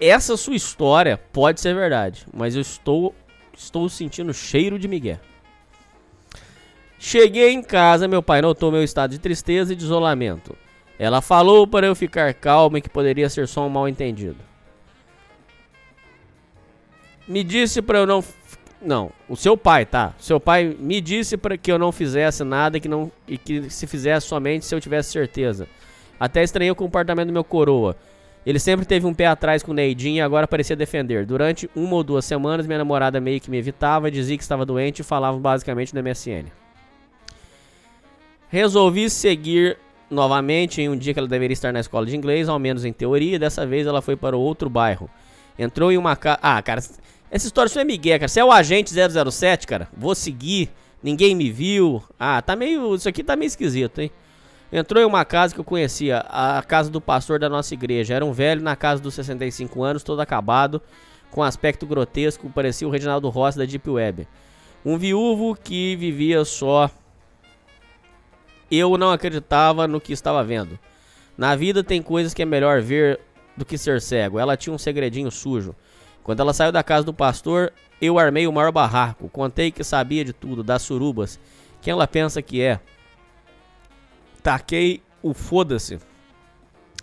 essa 0.00 0.36
sua 0.36 0.54
história 0.54 1.18
pode 1.32 1.60
ser 1.60 1.74
verdade, 1.74 2.26
mas 2.32 2.54
eu 2.54 2.60
estou 2.60 3.14
estou 3.56 3.88
sentindo 3.88 4.32
cheiro 4.32 4.78
de 4.78 4.88
migué. 4.88 5.20
Cheguei 6.98 7.50
em 7.50 7.62
casa, 7.62 8.08
meu 8.08 8.22
pai 8.22 8.40
notou 8.40 8.70
meu 8.70 8.82
estado 8.82 9.10
de 9.10 9.18
tristeza 9.18 9.72
e 9.72 9.76
de 9.76 9.84
isolamento. 9.84 10.56
Ela 10.98 11.20
falou 11.20 11.66
para 11.66 11.86
eu 11.86 11.94
ficar 11.94 12.32
calmo 12.32 12.78
e 12.78 12.80
que 12.80 12.88
poderia 12.88 13.28
ser 13.28 13.48
só 13.48 13.66
um 13.66 13.68
mal-entendido. 13.68 14.38
Me 17.26 17.42
disse 17.42 17.82
para 17.82 17.98
eu 17.98 18.06
não 18.06 18.22
não, 18.84 19.10
o 19.28 19.36
seu 19.36 19.56
pai, 19.56 19.86
tá? 19.86 20.12
Seu 20.18 20.40
pai 20.40 20.76
me 20.78 21.00
disse 21.00 21.36
para 21.36 21.56
que 21.56 21.70
eu 21.70 21.78
não 21.78 21.92
fizesse 21.92 22.42
nada 22.42 22.80
que 22.80 22.88
não 22.88 23.10
e 23.28 23.38
que 23.38 23.70
se 23.70 23.86
fizesse 23.86 24.26
somente 24.26 24.64
se 24.64 24.74
eu 24.74 24.80
tivesse 24.80 25.12
certeza. 25.12 25.68
Até 26.18 26.42
estranhei 26.42 26.70
o 26.70 26.74
comportamento 26.74 27.28
do 27.28 27.32
meu 27.32 27.44
coroa. 27.44 27.96
Ele 28.44 28.58
sempre 28.58 28.84
teve 28.84 29.06
um 29.06 29.14
pé 29.14 29.26
atrás 29.26 29.62
com 29.62 29.70
o 29.70 29.74
Neidinho 29.74 30.16
e 30.16 30.20
agora 30.20 30.48
parecia 30.48 30.74
defender. 30.74 31.24
Durante 31.24 31.70
uma 31.76 31.94
ou 31.94 32.02
duas 32.02 32.24
semanas, 32.24 32.66
minha 32.66 32.78
namorada 32.78 33.20
meio 33.20 33.40
que 33.40 33.50
me 33.50 33.56
evitava, 33.56 34.10
dizia 34.10 34.36
que 34.36 34.42
estava 34.42 34.66
doente 34.66 34.98
e 34.98 35.04
falava 35.04 35.38
basicamente 35.38 35.94
no 35.94 36.02
MSN. 36.02 36.46
Resolvi 38.48 39.08
seguir 39.08 39.78
novamente 40.10 40.82
em 40.82 40.88
um 40.88 40.96
dia 40.96 41.14
que 41.14 41.20
ela 41.20 41.28
deveria 41.28 41.52
estar 41.52 41.72
na 41.72 41.80
escola 41.80 42.04
de 42.04 42.16
inglês, 42.16 42.48
ao 42.48 42.58
menos 42.58 42.84
em 42.84 42.92
teoria. 42.92 43.38
Dessa 43.38 43.64
vez 43.64 43.86
ela 43.86 44.02
foi 44.02 44.16
para 44.16 44.36
outro 44.36 44.68
bairro. 44.68 45.08
Entrou 45.58 45.92
em 45.92 45.96
uma 45.96 46.16
casa. 46.16 46.38
Ah, 46.42 46.60
cara, 46.60 46.82
essa 47.32 47.46
história 47.46 47.70
só 47.70 47.80
é 47.80 47.84
migué, 47.84 48.18
cara. 48.18 48.28
Você 48.28 48.40
é 48.40 48.44
o 48.44 48.52
agente 48.52 48.92
007, 48.92 49.66
cara. 49.66 49.88
Vou 49.96 50.14
seguir. 50.14 50.70
Ninguém 51.02 51.34
me 51.34 51.50
viu. 51.50 52.04
Ah, 52.20 52.42
tá 52.42 52.54
meio. 52.54 52.94
Isso 52.94 53.08
aqui 53.08 53.24
tá 53.24 53.34
meio 53.34 53.46
esquisito, 53.46 54.02
hein? 54.02 54.10
Entrou 54.70 55.02
em 55.02 55.06
uma 55.06 55.24
casa 55.24 55.54
que 55.54 55.60
eu 55.60 55.64
conhecia, 55.64 56.18
a 56.28 56.62
casa 56.62 56.90
do 56.90 57.00
pastor 57.00 57.38
da 57.38 57.48
nossa 57.48 57.72
igreja. 57.72 58.12
Era 58.12 58.24
um 58.24 58.32
velho 58.32 58.62
na 58.62 58.76
casa 58.76 59.02
dos 59.02 59.14
65 59.14 59.82
anos, 59.82 60.02
todo 60.02 60.20
acabado, 60.20 60.80
com 61.30 61.42
aspecto 61.42 61.86
grotesco, 61.86 62.50
parecia 62.50 62.86
o 62.86 62.90
Reginaldo 62.90 63.30
Rossi 63.30 63.56
da 63.56 63.64
Deep 63.64 63.88
Web. 63.88 64.28
Um 64.84 64.98
viúvo 64.98 65.54
que 65.54 65.96
vivia 65.96 66.44
só. 66.44 66.90
Eu 68.70 68.98
não 68.98 69.10
acreditava 69.10 69.88
no 69.88 70.00
que 70.00 70.12
estava 70.12 70.44
vendo. 70.44 70.78
Na 71.36 71.56
vida 71.56 71.82
tem 71.82 72.02
coisas 72.02 72.34
que 72.34 72.42
é 72.42 72.46
melhor 72.46 72.82
ver 72.82 73.18
do 73.56 73.64
que 73.64 73.78
ser 73.78 74.02
cego. 74.02 74.38
Ela 74.38 74.56
tinha 74.56 74.74
um 74.74 74.78
segredinho 74.78 75.30
sujo. 75.30 75.74
Quando 76.22 76.40
ela 76.40 76.52
saiu 76.52 76.70
da 76.70 76.82
casa 76.82 77.04
do 77.04 77.12
pastor, 77.12 77.72
eu 78.00 78.18
armei 78.18 78.46
o 78.46 78.52
maior 78.52 78.70
barraco. 78.70 79.28
Contei 79.28 79.70
que 79.70 79.82
sabia 79.82 80.24
de 80.24 80.32
tudo, 80.32 80.62
das 80.62 80.82
surubas. 80.82 81.38
Quem 81.80 81.92
ela 81.92 82.06
pensa 82.06 82.40
que 82.40 82.62
é? 82.62 82.80
Taquei 84.42 85.02
o 85.22 85.34
foda-se. 85.34 85.98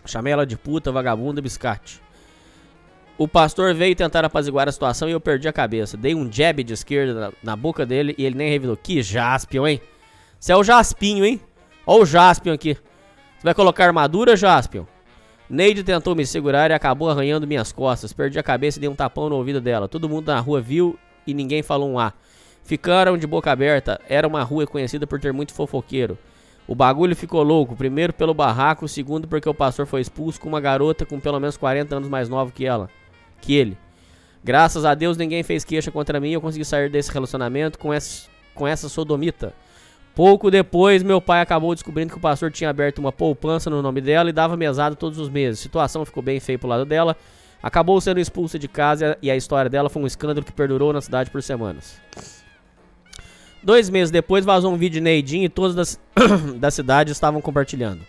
Chamei 0.05 0.33
ela 0.33 0.45
de 0.45 0.57
puta, 0.57 0.91
vagabunda, 0.91 1.41
biscate. 1.41 2.01
O 3.17 3.27
pastor 3.27 3.73
veio 3.73 3.95
tentar 3.95 4.23
apaziguar 4.23 4.69
a 4.69 4.71
situação 4.71 5.09
e 5.09 5.11
eu 5.11 5.19
perdi 5.19 5.47
a 5.47 5.53
cabeça. 5.53 5.97
Dei 5.97 6.15
um 6.15 6.31
jab 6.31 6.63
de 6.63 6.73
esquerda 6.73 7.13
na, 7.13 7.33
na 7.43 7.55
boca 7.55 7.85
dele 7.85 8.15
e 8.17 8.25
ele 8.25 8.37
nem 8.37 8.49
revidou. 8.49 8.77
Que 8.77 9.01
jaspion, 9.01 9.67
hein? 9.67 9.81
Você 10.39 10.53
é 10.53 10.55
o 10.55 10.63
Jaspinho, 10.63 11.25
hein? 11.25 11.41
Ó 11.85 11.99
o 11.99 12.05
Jaspion 12.05 12.53
aqui. 12.53 12.75
Você 12.75 13.43
vai 13.43 13.53
colocar 13.53 13.85
armadura, 13.85 14.37
Jaspion? 14.37 14.85
Neide 15.49 15.83
tentou 15.83 16.15
me 16.15 16.25
segurar 16.25 16.69
e 16.69 16.73
acabou 16.73 17.09
arranhando 17.09 17.47
minhas 17.47 17.71
costas. 17.71 18.13
Perdi 18.13 18.37
a 18.37 18.43
cabeça 18.43 18.77
e 18.77 18.81
dei 18.81 18.89
um 18.89 18.95
tapão 18.95 19.29
no 19.29 19.35
ouvido 19.35 19.59
dela. 19.59 19.87
Todo 19.87 20.07
mundo 20.07 20.27
na 20.27 20.39
rua 20.39 20.61
viu 20.61 20.97
e 21.25 21.33
ninguém 21.33 21.63
falou 21.63 21.89
um 21.89 21.97
A. 21.97 22.13
Ficaram 22.63 23.17
de 23.17 23.25
boca 23.25 23.51
aberta. 23.51 23.99
Era 24.07 24.27
uma 24.27 24.43
rua 24.43 24.67
conhecida 24.67 25.07
por 25.07 25.19
ter 25.19 25.33
muito 25.33 25.53
fofoqueiro. 25.53 26.19
O 26.67 26.75
bagulho 26.75 27.15
ficou 27.15 27.41
louco. 27.41 27.75
Primeiro 27.75 28.13
pelo 28.13 28.31
barraco, 28.31 28.87
segundo 28.87 29.27
porque 29.27 29.49
o 29.49 29.53
pastor 29.53 29.87
foi 29.87 30.01
expulso 30.01 30.39
com 30.39 30.47
uma 30.47 30.61
garota 30.61 31.03
com 31.03 31.19
pelo 31.19 31.39
menos 31.39 31.57
40 31.57 31.95
anos 31.95 32.09
mais 32.09 32.29
nova 32.29 32.51
que 32.51 32.63
ela. 32.63 32.87
Que 33.41 33.55
ele. 33.55 33.75
Graças 34.43 34.85
a 34.85 34.93
Deus 34.93 35.17
ninguém 35.17 35.41
fez 35.41 35.65
queixa 35.65 35.89
contra 35.89 36.19
mim 36.19 36.29
e 36.29 36.33
eu 36.33 36.41
consegui 36.41 36.63
sair 36.63 36.89
desse 36.89 37.11
relacionamento 37.11 37.79
com 37.79 37.91
essa, 37.91 38.29
com 38.53 38.67
essa 38.67 38.87
sodomita. 38.87 39.53
Pouco 40.19 40.51
depois, 40.51 41.01
meu 41.01 41.21
pai 41.21 41.39
acabou 41.39 41.73
descobrindo 41.73 42.11
que 42.11 42.17
o 42.17 42.19
pastor 42.19 42.51
tinha 42.51 42.69
aberto 42.69 42.99
uma 42.99 43.09
poupança 43.09 43.69
no 43.69 43.81
nome 43.81 44.01
dela 44.01 44.29
e 44.29 44.33
dava 44.33 44.57
mesada 44.57 44.93
todos 44.93 45.17
os 45.17 45.29
meses. 45.29 45.61
A 45.61 45.63
situação 45.63 46.03
ficou 46.03 46.21
bem 46.21 46.41
feia 46.41 46.59
pro 46.59 46.67
lado 46.67 46.83
dela. 46.83 47.15
Acabou 47.63 48.01
sendo 48.01 48.19
expulsa 48.19 48.59
de 48.59 48.67
casa 48.67 49.17
e 49.21 49.31
a 49.31 49.37
história 49.37 49.69
dela 49.69 49.89
foi 49.89 50.03
um 50.03 50.05
escândalo 50.05 50.45
que 50.45 50.51
perdurou 50.51 50.91
na 50.91 50.99
cidade 50.99 51.29
por 51.29 51.41
semanas. 51.41 52.01
Dois 53.63 53.89
meses 53.89 54.11
depois 54.11 54.43
vazou 54.43 54.73
um 54.73 54.77
vídeo 54.77 54.95
de 54.95 54.99
Neidinho 54.99 55.45
e 55.45 55.49
todos 55.49 55.73
das, 55.73 55.97
da 56.59 56.69
cidade 56.69 57.13
estavam 57.13 57.39
compartilhando. 57.39 58.01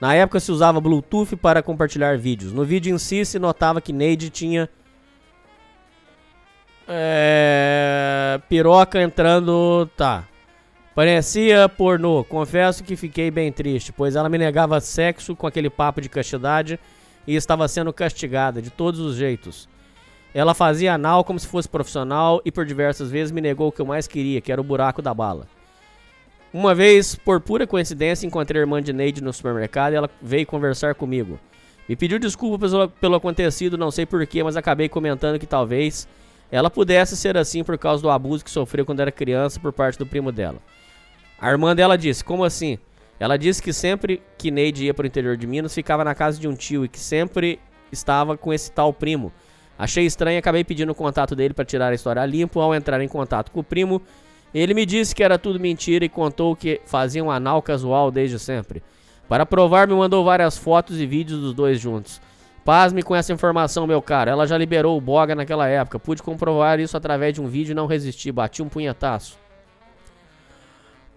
Na 0.00 0.14
época 0.14 0.40
se 0.40 0.50
usava 0.50 0.80
Bluetooth 0.80 1.36
para 1.36 1.62
compartilhar 1.62 2.16
vídeos. 2.16 2.54
No 2.54 2.64
vídeo 2.64 2.94
em 2.94 2.96
si 2.96 3.22
se 3.26 3.38
notava 3.38 3.82
que 3.82 3.92
Neide 3.92 4.30
tinha 4.30 4.66
é, 6.88 8.40
piroca 8.48 9.02
entrando. 9.02 9.84
Tá. 9.94 10.24
Parecia 10.94 11.68
pornô. 11.68 12.24
Confesso 12.24 12.82
que 12.82 12.96
fiquei 12.96 13.30
bem 13.30 13.52
triste, 13.52 13.92
pois 13.92 14.16
ela 14.16 14.28
me 14.28 14.36
negava 14.36 14.80
sexo 14.80 15.36
com 15.36 15.46
aquele 15.46 15.70
papo 15.70 16.00
de 16.00 16.08
castidade 16.08 16.80
e 17.26 17.36
estava 17.36 17.68
sendo 17.68 17.92
castigada 17.92 18.60
de 18.60 18.70
todos 18.70 18.98
os 18.98 19.14
jeitos. 19.14 19.68
Ela 20.34 20.54
fazia 20.54 20.94
anal 20.94 21.24
como 21.24 21.38
se 21.38 21.46
fosse 21.46 21.68
profissional 21.68 22.40
e 22.44 22.50
por 22.50 22.64
diversas 22.64 23.10
vezes 23.10 23.32
me 23.32 23.40
negou 23.40 23.68
o 23.68 23.72
que 23.72 23.80
eu 23.80 23.86
mais 23.86 24.06
queria, 24.06 24.40
que 24.40 24.50
era 24.50 24.60
o 24.60 24.64
buraco 24.64 25.00
da 25.00 25.14
bala. 25.14 25.46
Uma 26.52 26.74
vez, 26.74 27.14
por 27.14 27.40
pura 27.40 27.66
coincidência, 27.66 28.26
encontrei 28.26 28.60
a 28.60 28.64
irmã 28.64 28.82
de 28.82 28.92
Neide 28.92 29.22
no 29.22 29.32
supermercado 29.32 29.92
e 29.92 29.96
ela 29.96 30.10
veio 30.20 30.46
conversar 30.46 30.96
comigo. 30.96 31.38
Me 31.88 31.94
pediu 31.94 32.18
desculpa 32.18 32.66
pelo, 33.00 33.14
acontecido, 33.14 33.78
não 33.78 33.90
sei 33.90 34.04
porquê, 34.04 34.42
mas 34.42 34.56
acabei 34.56 34.88
comentando 34.88 35.38
que 35.38 35.46
talvez 35.46 36.08
ela 36.50 36.68
pudesse 36.68 37.16
ser 37.16 37.36
assim 37.36 37.62
por 37.62 37.78
causa 37.78 38.02
do 38.02 38.10
abuso 38.10 38.44
que 38.44 38.50
sofreu 38.50 38.84
quando 38.84 39.00
era 39.00 39.12
criança 39.12 39.60
por 39.60 39.72
parte 39.72 39.98
do 39.98 40.06
primo 40.06 40.32
dela. 40.32 40.58
A 41.40 41.50
irmã 41.50 41.74
dela 41.74 41.96
disse: 41.96 42.22
Como 42.22 42.44
assim? 42.44 42.78
Ela 43.18 43.36
disse 43.36 43.62
que 43.62 43.72
sempre 43.72 44.22
que 44.38 44.50
Neide 44.50 44.84
ia 44.84 44.94
para 44.94 45.04
o 45.04 45.06
interior 45.06 45.36
de 45.36 45.46
Minas, 45.46 45.74
ficava 45.74 46.04
na 46.04 46.14
casa 46.14 46.40
de 46.40 46.48
um 46.48 46.54
tio 46.54 46.84
e 46.84 46.88
que 46.88 46.98
sempre 46.98 47.60
estava 47.92 48.36
com 48.36 48.52
esse 48.52 48.70
tal 48.70 48.92
primo. 48.92 49.32
Achei 49.78 50.04
estranho 50.04 50.36
e 50.36 50.38
acabei 50.38 50.62
pedindo 50.64 50.92
o 50.92 50.94
contato 50.94 51.34
dele 51.34 51.54
para 51.54 51.64
tirar 51.64 51.90
a 51.90 51.94
história 51.94 52.20
a 52.20 52.26
limpo. 52.26 52.60
Ao 52.60 52.74
entrar 52.74 53.00
em 53.00 53.08
contato 53.08 53.50
com 53.50 53.60
o 53.60 53.64
primo, 53.64 54.00
ele 54.54 54.74
me 54.74 54.84
disse 54.84 55.14
que 55.14 55.22
era 55.22 55.38
tudo 55.38 55.60
mentira 55.60 56.04
e 56.04 56.08
contou 56.08 56.54
que 56.54 56.80
fazia 56.84 57.24
um 57.24 57.30
anal 57.30 57.62
casual 57.62 58.10
desde 58.10 58.38
sempre. 58.38 58.82
Para 59.28 59.46
provar, 59.46 59.86
me 59.86 59.94
mandou 59.94 60.24
várias 60.24 60.58
fotos 60.58 61.00
e 61.00 61.06
vídeos 61.06 61.40
dos 61.40 61.54
dois 61.54 61.80
juntos. 61.80 62.20
Pasme 62.64 63.02
com 63.02 63.14
essa 63.14 63.32
informação, 63.32 63.86
meu 63.86 64.02
cara. 64.02 64.30
Ela 64.30 64.46
já 64.46 64.58
liberou 64.58 64.98
o 64.98 65.00
Boga 65.00 65.34
naquela 65.34 65.66
época. 65.66 65.98
Pude 65.98 66.22
comprovar 66.22 66.78
isso 66.80 66.96
através 66.96 67.34
de 67.34 67.40
um 67.40 67.46
vídeo 67.46 67.72
e 67.72 67.74
não 67.74 67.86
resisti. 67.86 68.30
Bati 68.30 68.62
um 68.62 68.68
punhetaço. 68.68 69.38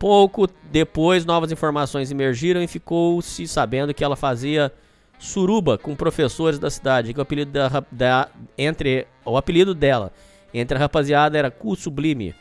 Pouco 0.03 0.49
depois, 0.69 1.23
novas 1.23 1.49
informações 1.49 2.11
emergiram 2.11 2.61
e 2.61 2.67
ficou-se 2.67 3.47
sabendo 3.47 3.93
que 3.93 4.03
ela 4.03 4.17
fazia 4.17 4.69
suruba 5.17 5.77
com 5.77 5.95
professores 5.95 6.59
da 6.59 6.69
cidade. 6.69 7.13
Que 7.13 7.19
o 7.19 7.21
apelido, 7.21 7.51
da, 7.53 7.81
da- 7.89 8.29
entre, 8.57 9.07
o 9.23 9.37
apelido 9.37 9.73
dela 9.73 10.11
entre 10.53 10.75
a 10.77 10.81
rapaziada 10.81 11.37
era 11.37 11.49
Cu 11.49 11.73
Sublime. 11.77 12.35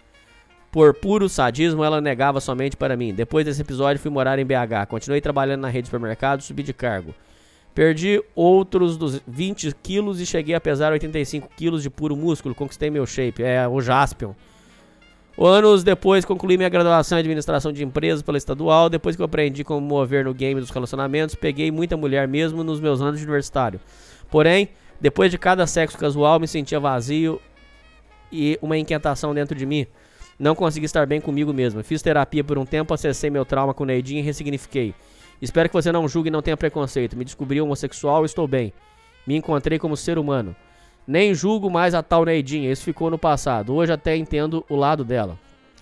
Por 0.73 0.93
puro 0.93 1.29
sadismo, 1.29 1.85
ela 1.85 2.01
negava 2.01 2.41
somente 2.41 2.77
para 2.77 2.97
mim. 2.97 3.15
Depois 3.15 3.45
desse 3.45 3.61
episódio, 3.61 4.03
fui 4.03 4.11
morar 4.11 4.41
em 4.41 4.45
BH. 4.45 4.89
Continuei 4.89 5.21
trabalhando 5.21 5.61
na 5.61 5.69
rede 5.69 5.83
de 5.83 5.87
supermercado, 5.87 6.41
subi 6.43 6.65
de 6.65 6.73
cargo. 6.73 7.15
Perdi 7.73 8.21
outros 8.35 8.97
dos 8.97 9.23
20 9.25 9.73
quilos 9.81 10.21
e 10.21 10.27
cheguei 10.27 10.57
a 10.57 10.61
pesar 10.61 10.91
85 10.91 11.49
quilos 11.57 11.85
de 11.85 11.89
puro 11.91 12.17
músculo. 12.17 12.57
Conquistei 12.57 12.91
meu 12.91 13.07
shape. 13.07 13.45
É 13.45 13.69
o 13.69 13.81
Jaspion. 13.81 14.33
Anos 15.39 15.83
depois, 15.83 16.25
concluí 16.25 16.57
minha 16.57 16.69
graduação 16.69 17.17
em 17.17 17.21
administração 17.21 17.73
de 17.73 17.83
empresas 17.83 18.23
pela 18.23 18.37
estadual. 18.37 18.89
Depois 18.89 19.17
que 19.17 19.23
eu 19.23 19.27
aprendi 19.27 19.65
como 19.65 19.81
mover 19.81 20.25
no 20.25 20.35
game 20.35 20.61
dos 20.61 20.71
relacionamentos, 20.71 21.35
peguei 21.35 21.71
muita 21.71 21.97
mulher 21.97 22.29
mesmo 22.29 22.63
nos 22.63 22.81
meus 22.81 23.01
anos 23.01 23.19
de 23.19 23.25
universitário. 23.25 23.81
Porém, 24.31 24.69
depois 25.01 25.31
de 25.31 25.39
cada 25.39 25.67
sexo 25.67 25.97
casual, 25.99 26.39
me 26.39 26.47
sentia 26.47 26.79
vazio 26.79 27.41
e 28.31 28.59
uma 28.63 28.77
inquietação 28.77 29.35
dentro 29.35 29.57
de 29.57 29.65
mim. 29.67 29.87
Não 30.39 30.55
consegui 30.55 30.87
estar 30.87 31.07
bem 31.07 31.21
comigo 31.21 31.53
mesmo. 31.53 31.83
Fiz 31.83 32.03
terapia 32.03 32.45
por 32.45 32.59
um 32.59 32.67
tempo, 32.67 32.93
acessei 32.93 33.31
meu 33.31 33.45
trauma 33.45 33.73
com 33.73 33.85
o 33.85 33.87
Neidinho 33.87 34.21
e 34.21 34.23
ressignifiquei. 34.23 34.95
Espero 35.41 35.69
que 35.69 35.75
você 35.75 35.91
não 35.91 36.07
julgue 36.07 36.29
e 36.29 36.31
não 36.31 36.43
tenha 36.43 36.57
preconceito. 36.57 37.17
Me 37.17 37.25
descobri 37.25 37.61
homossexual 37.61 38.25
estou 38.25 38.47
bem. 38.47 38.73
Me 39.27 39.37
encontrei 39.37 39.79
como 39.79 39.97
ser 39.97 40.19
humano. 40.19 40.55
Nem 41.07 41.35
julgo 41.35 41.69
mais 41.69 41.95
a 41.95 42.03
tal 42.03 42.25
Neidinha, 42.25 42.71
isso 42.71 42.85
ficou 42.85 43.11
no 43.11 43.19
passado. 43.19 43.75
Hoje 43.75 43.93
até 43.93 44.17
entendo 44.17 44.65
o 44.69 44.77
lado 44.77 45.05
dela. 45.05 45.39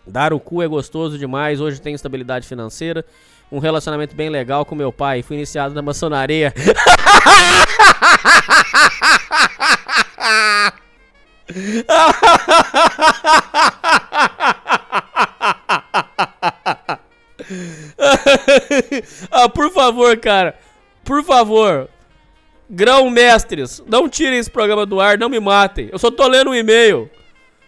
Dar 0.07 0.33
o 0.33 0.41
cu 0.41 0.62
é 0.62 0.66
gostoso 0.66 1.18
demais, 1.18 1.61
hoje 1.61 1.81
tenho 1.81 1.95
estabilidade 1.95 2.47
financeira, 2.47 3.05
um 3.53 3.59
relacionamento 3.59 4.14
bem 4.16 4.31
legal 4.31 4.64
com 4.64 4.75
meu 4.75 4.91
pai, 4.91 5.23
fui 5.23 5.37
iniciado 5.37 5.75
na 5.75 5.83
maçonaria. 5.83 6.55
ah, 19.31 19.49
por 19.49 19.71
favor, 19.73 20.16
cara. 20.18 20.55
Por 21.05 21.25
favor. 21.25 21.89
Grão 22.73 23.11
mestres, 23.11 23.83
não 23.89 24.09
tirem 24.09 24.39
esse 24.39 24.49
programa 24.49 24.87
do 24.87 25.01
ar, 25.01 25.18
não 25.18 25.29
me 25.29 25.41
matem. 25.41 25.89
Eu 25.91 25.99
só 25.99 26.09
tô 26.09 26.29
lendo 26.29 26.51
um 26.51 26.55
e-mail. 26.55 27.11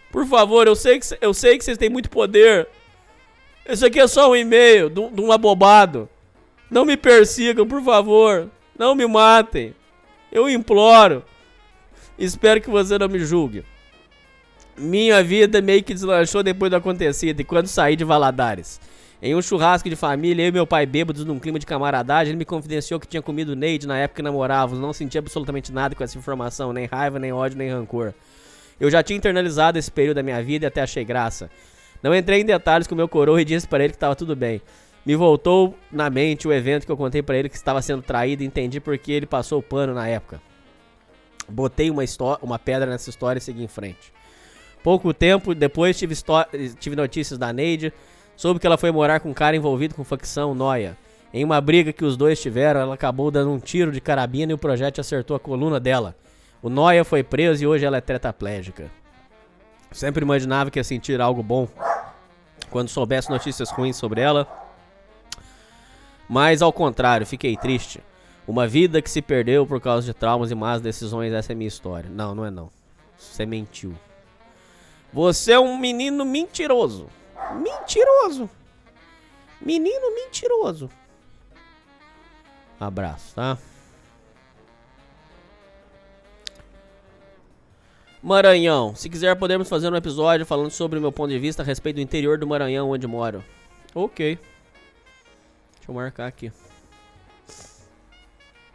Por 0.09 0.25
favor, 0.25 0.65
eu 0.65 0.77
sei 0.77 0.97
que, 0.97 1.05
eu 1.19 1.33
sei 1.33 1.57
que 1.57 1.65
vocês 1.65 1.77
têm 1.77 1.89
muito 1.89 2.09
poder. 2.09 2.69
Isso 3.67 3.85
aqui 3.85 3.99
é 3.99 4.07
só 4.07 4.31
um 4.31 4.35
e-mail 4.35 4.89
de 4.89 5.21
um 5.21 5.29
abobado. 5.29 6.07
Não 6.71 6.85
me 6.85 6.95
persigam, 6.95 7.67
por 7.67 7.83
favor. 7.83 8.49
Não 8.79 8.95
me 8.95 9.05
matem. 9.05 9.75
Eu 10.31 10.49
imploro. 10.49 11.23
Espero 12.17 12.61
que 12.61 12.69
você 12.69 12.97
não 12.97 13.09
me 13.09 13.19
julgue. 13.19 13.65
Minha 14.77 15.21
vida 15.21 15.61
meio 15.61 15.83
que 15.83 15.93
deslanchou 15.93 16.41
depois 16.41 16.71
do 16.71 16.77
acontecido 16.77 17.41
e 17.41 17.43
quando 17.43 17.67
saí 17.67 17.97
de 17.97 18.05
Valadares. 18.05 18.79
Em 19.25 19.33
um 19.33 19.41
churrasco 19.41 19.89
de 19.89 19.95
família, 19.95 20.43
eu 20.43 20.49
e 20.49 20.51
meu 20.51 20.67
pai 20.67 20.85
bêbados 20.85 21.23
num 21.23 21.39
clima 21.39 21.57
de 21.57 21.65
camaradagem, 21.65 22.31
ele 22.31 22.39
me 22.39 22.43
confidenciou 22.43 22.99
que 22.99 23.07
tinha 23.07 23.21
comido 23.21 23.55
Neide 23.55 23.87
na 23.87 23.97
época 23.97 24.17
que 24.17 24.21
namorávamos. 24.21 24.81
Não 24.81 24.91
senti 24.91 25.17
absolutamente 25.17 25.71
nada 25.71 25.95
com 25.95 26.03
essa 26.03 26.17
informação, 26.17 26.73
nem 26.73 26.87
raiva, 26.87 27.17
nem 27.17 27.31
ódio, 27.31 27.57
nem 27.57 27.69
rancor. 27.69 28.13
Eu 28.77 28.91
já 28.91 29.01
tinha 29.01 29.15
internalizado 29.15 29.79
esse 29.79 29.89
período 29.89 30.15
da 30.15 30.23
minha 30.23 30.43
vida 30.43 30.65
e 30.65 30.67
até 30.67 30.81
achei 30.81 31.05
graça. 31.05 31.49
Não 32.03 32.13
entrei 32.13 32.41
em 32.41 32.45
detalhes 32.45 32.85
com 32.85 32.95
meu 32.95 33.07
coroa 33.07 33.41
e 33.41 33.45
disse 33.45 33.65
para 33.65 33.85
ele 33.85 33.93
que 33.93 33.95
estava 33.95 34.13
tudo 34.13 34.35
bem. 34.35 34.61
Me 35.05 35.15
voltou 35.15 35.73
na 35.89 36.09
mente 36.09 36.45
o 36.45 36.51
evento 36.51 36.85
que 36.85 36.91
eu 36.91 36.97
contei 36.97 37.23
para 37.23 37.37
ele 37.37 37.47
que 37.47 37.55
estava 37.55 37.81
sendo 37.81 38.01
traído 38.01 38.43
e 38.43 38.45
entendi 38.45 38.81
porque 38.81 39.13
ele 39.13 39.25
passou 39.25 39.59
o 39.59 39.63
pano 39.63 39.93
na 39.93 40.05
época. 40.05 40.41
Botei 41.47 41.89
uma, 41.89 42.03
uma 42.41 42.59
pedra 42.59 42.89
nessa 42.89 43.09
história 43.09 43.39
e 43.39 43.41
segui 43.41 43.63
em 43.63 43.69
frente. 43.69 44.11
Pouco 44.83 45.13
tempo 45.13 45.55
depois 45.55 45.97
tive, 45.97 46.13
tive 46.77 46.97
notícias 46.97 47.39
da 47.39 47.53
Neide. 47.53 47.93
Soube 48.35 48.59
que 48.59 48.67
ela 48.67 48.77
foi 48.77 48.91
morar 48.91 49.19
com 49.19 49.29
um 49.29 49.33
cara 49.33 49.55
envolvido 49.55 49.95
com 49.95 50.03
facção 50.03 50.55
Noia. 50.55 50.97
Em 51.33 51.43
uma 51.43 51.59
briga 51.59 51.91
que 51.91 52.05
os 52.05 52.15
dois 52.15 52.41
tiveram, 52.41 52.81
ela 52.81 52.93
acabou 52.93 53.31
dando 53.31 53.51
um 53.51 53.59
tiro 53.59 53.91
de 53.91 53.99
carabina 53.99 54.51
e 54.51 54.55
o 54.55 54.57
projétil 54.57 55.01
acertou 55.01 55.35
a 55.35 55.39
coluna 55.39 55.79
dela. 55.79 56.15
O 56.61 56.69
Noia 56.69 57.03
foi 57.03 57.23
preso 57.23 57.63
e 57.63 57.67
hoje 57.67 57.85
ela 57.85 57.97
é 57.97 58.01
tetraplégica. 58.01 58.89
Sempre 59.91 60.23
imaginava 60.23 60.71
que 60.71 60.79
ia 60.79 60.83
sentir 60.83 61.19
algo 61.21 61.43
bom 61.43 61.67
quando 62.69 62.89
soubesse 62.89 63.29
notícias 63.29 63.69
ruins 63.69 63.95
sobre 63.95 64.21
ela. 64.21 64.47
Mas 66.27 66.61
ao 66.61 66.73
contrário, 66.73 67.25
fiquei 67.25 67.55
triste. 67.57 68.01
Uma 68.47 68.67
vida 68.67 69.01
que 69.01 69.09
se 69.09 69.21
perdeu 69.21 69.65
por 69.65 69.79
causa 69.79 70.05
de 70.05 70.13
traumas 70.13 70.51
e 70.51 70.55
más 70.55 70.81
decisões, 70.81 71.31
essa 71.31 71.51
é 71.51 71.55
minha 71.55 71.67
história. 71.67 72.09
Não, 72.09 72.33
não 72.35 72.45
é 72.45 72.51
não. 72.51 72.69
Você 73.17 73.45
mentiu. 73.45 73.93
Você 75.13 75.53
é 75.53 75.59
um 75.59 75.77
menino 75.77 76.25
mentiroso. 76.25 77.07
Mentiroso. 77.53 78.49
Menino 79.61 80.13
mentiroso. 80.13 80.89
Abraço, 82.79 83.35
tá? 83.35 83.57
Maranhão. 88.21 88.95
Se 88.95 89.09
quiser, 89.09 89.35
podemos 89.35 89.67
fazer 89.67 89.91
um 89.91 89.95
episódio 89.95 90.45
falando 90.45 90.71
sobre 90.71 90.97
o 90.97 91.01
meu 91.01 91.11
ponto 91.11 91.29
de 91.31 91.39
vista 91.39 91.61
a 91.61 91.65
respeito 91.65 91.97
do 91.97 92.01
interior 92.01 92.37
do 92.37 92.47
Maranhão, 92.47 92.89
onde 92.89 93.05
moro. 93.07 93.43
Ok. 93.93 94.37
Deixa 95.75 95.91
eu 95.91 95.95
marcar 95.95 96.27
aqui. 96.27 96.51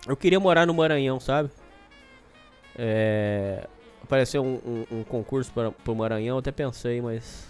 Eu 0.07 0.17
queria 0.17 0.39
morar 0.39 0.67
no 0.67 0.75
Maranhão, 0.75 1.19
sabe? 1.19 1.51
É. 2.77 3.67
Apareceu 4.03 4.43
um, 4.43 4.55
um- 4.91 4.99
um 5.01 5.05
concurso 5.05 5.51
para 5.53 5.71
pro 5.71 5.95
Maranhão, 5.95 6.39
até 6.39 6.51
pensei, 6.53 7.01
mas. 7.01 7.47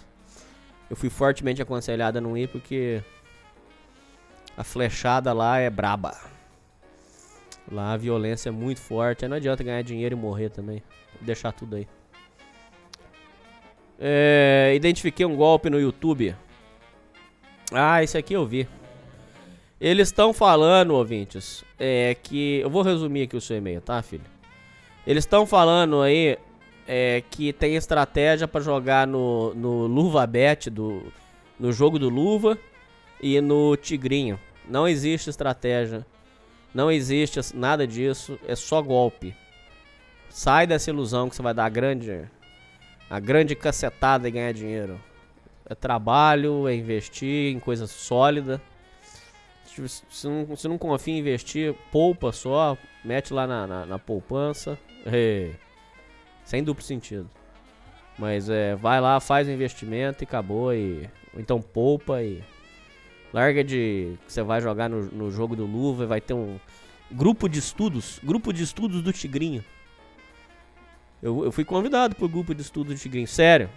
Eu 0.89 0.95
fui 0.95 1.09
fortemente 1.09 1.61
aconselhado 1.61 2.17
a 2.17 2.21
não 2.21 2.37
ir 2.37 2.47
porque. 2.47 3.03
A 4.57 4.63
flechada 4.63 5.31
lá 5.31 5.57
é 5.57 5.69
braba. 5.69 6.17
Lá 7.71 7.93
a 7.93 7.97
violência 7.97 8.49
é 8.49 8.51
muito 8.51 8.81
forte. 8.81 9.23
Aí 9.23 9.29
não 9.29 9.37
adianta 9.37 9.63
ganhar 9.63 9.81
dinheiro 9.83 10.15
e 10.15 10.19
morrer 10.19 10.49
também. 10.49 10.81
Vou 11.13 11.25
deixar 11.25 11.51
tudo 11.51 11.75
aí. 11.75 11.87
É, 13.99 14.73
identifiquei 14.75 15.25
um 15.25 15.35
golpe 15.35 15.69
no 15.69 15.79
YouTube. 15.79 16.35
Ah, 17.71 18.03
esse 18.03 18.17
aqui 18.17 18.33
eu 18.33 18.45
vi. 18.45 18.67
Eles 19.79 20.09
estão 20.09 20.33
falando, 20.33 20.91
ouvintes, 20.91 21.63
é 21.77 22.15
que. 22.21 22.59
Eu 22.59 22.69
vou 22.69 22.81
resumir 22.81 23.23
aqui 23.23 23.37
o 23.37 23.41
seu 23.41 23.57
e-mail, 23.57 23.79
tá, 23.79 24.01
filho? 24.01 24.25
Eles 25.07 25.23
estão 25.23 25.45
falando 25.45 26.01
aí 26.01 26.37
é, 26.91 27.21
que 27.29 27.53
tem 27.53 27.75
estratégia 27.75 28.47
pra 28.47 28.59
jogar 28.59 29.05
no, 29.05 29.53
no 29.53 29.85
Luva 29.85 30.25
Bet, 30.25 30.71
do, 30.71 31.13
no 31.59 31.71
jogo 31.71 31.99
do 31.99 32.09
Luva 32.09 32.57
e 33.21 33.39
no 33.39 33.77
Tigrinho. 33.77 34.39
Não 34.67 34.87
existe 34.87 35.29
estratégia. 35.29 36.03
Não 36.73 36.91
existe 36.91 37.39
nada 37.55 37.85
disso. 37.85 38.39
É 38.47 38.55
só 38.55 38.81
golpe. 38.81 39.35
Sai 40.31 40.65
dessa 40.65 40.89
ilusão 40.89 41.29
que 41.29 41.35
você 41.35 41.43
vai 41.43 41.53
dar 41.53 41.65
a 41.65 41.69
grande, 41.69 42.27
a 43.07 43.19
grande 43.19 43.55
cacetada 43.55 44.27
e 44.27 44.31
ganhar 44.31 44.51
dinheiro. 44.51 44.99
É 45.69 45.75
trabalho, 45.75 46.67
é 46.67 46.73
investir 46.73 47.53
em 47.53 47.59
coisa 47.59 47.85
sólida. 47.85 48.59
Se 49.63 50.27
não, 50.27 50.55
se 50.55 50.67
não 50.67 50.77
confia 50.79 51.13
em 51.13 51.19
investir, 51.19 51.75
poupa 51.91 52.31
só, 52.31 52.75
mete 53.05 53.31
lá 53.31 53.45
na, 53.45 53.67
na, 53.67 53.85
na 53.85 53.99
poupança. 53.99 54.75
É, 55.05 55.51
sem 56.49 56.63
duplo 56.63 56.83
sentido. 56.83 57.29
Mas 58.17 58.49
é, 58.49 58.75
vai 58.75 58.99
lá, 58.99 59.19
faz 59.19 59.47
o 59.47 59.51
investimento 59.51 60.23
e 60.23 60.25
acabou. 60.25 60.73
E, 60.73 61.07
ou 61.31 61.39
então 61.39 61.61
poupa 61.61 62.23
e. 62.23 62.43
Larga 63.31 63.63
de. 63.63 64.17
que 64.25 64.33
Você 64.33 64.41
vai 64.41 64.59
jogar 64.59 64.89
no, 64.89 65.03
no 65.05 65.31
jogo 65.31 65.55
do 65.55 65.65
Luva 65.65 66.03
e 66.03 66.07
vai 66.07 66.19
ter 66.19 66.33
um. 66.33 66.59
Grupo 67.11 67.47
de 67.47 67.59
estudos. 67.59 68.19
Grupo 68.23 68.51
de 68.51 68.63
estudos 68.63 69.03
do 69.03 69.13
Tigrinho. 69.13 69.63
Eu, 71.21 71.45
eu 71.45 71.51
fui 71.51 71.63
convidado 71.63 72.15
pro 72.15 72.27
grupo 72.27 72.55
de 72.55 72.61
estudos 72.63 72.95
do 72.95 72.99
Tigrinho. 72.99 73.27
Sério. 73.27 73.69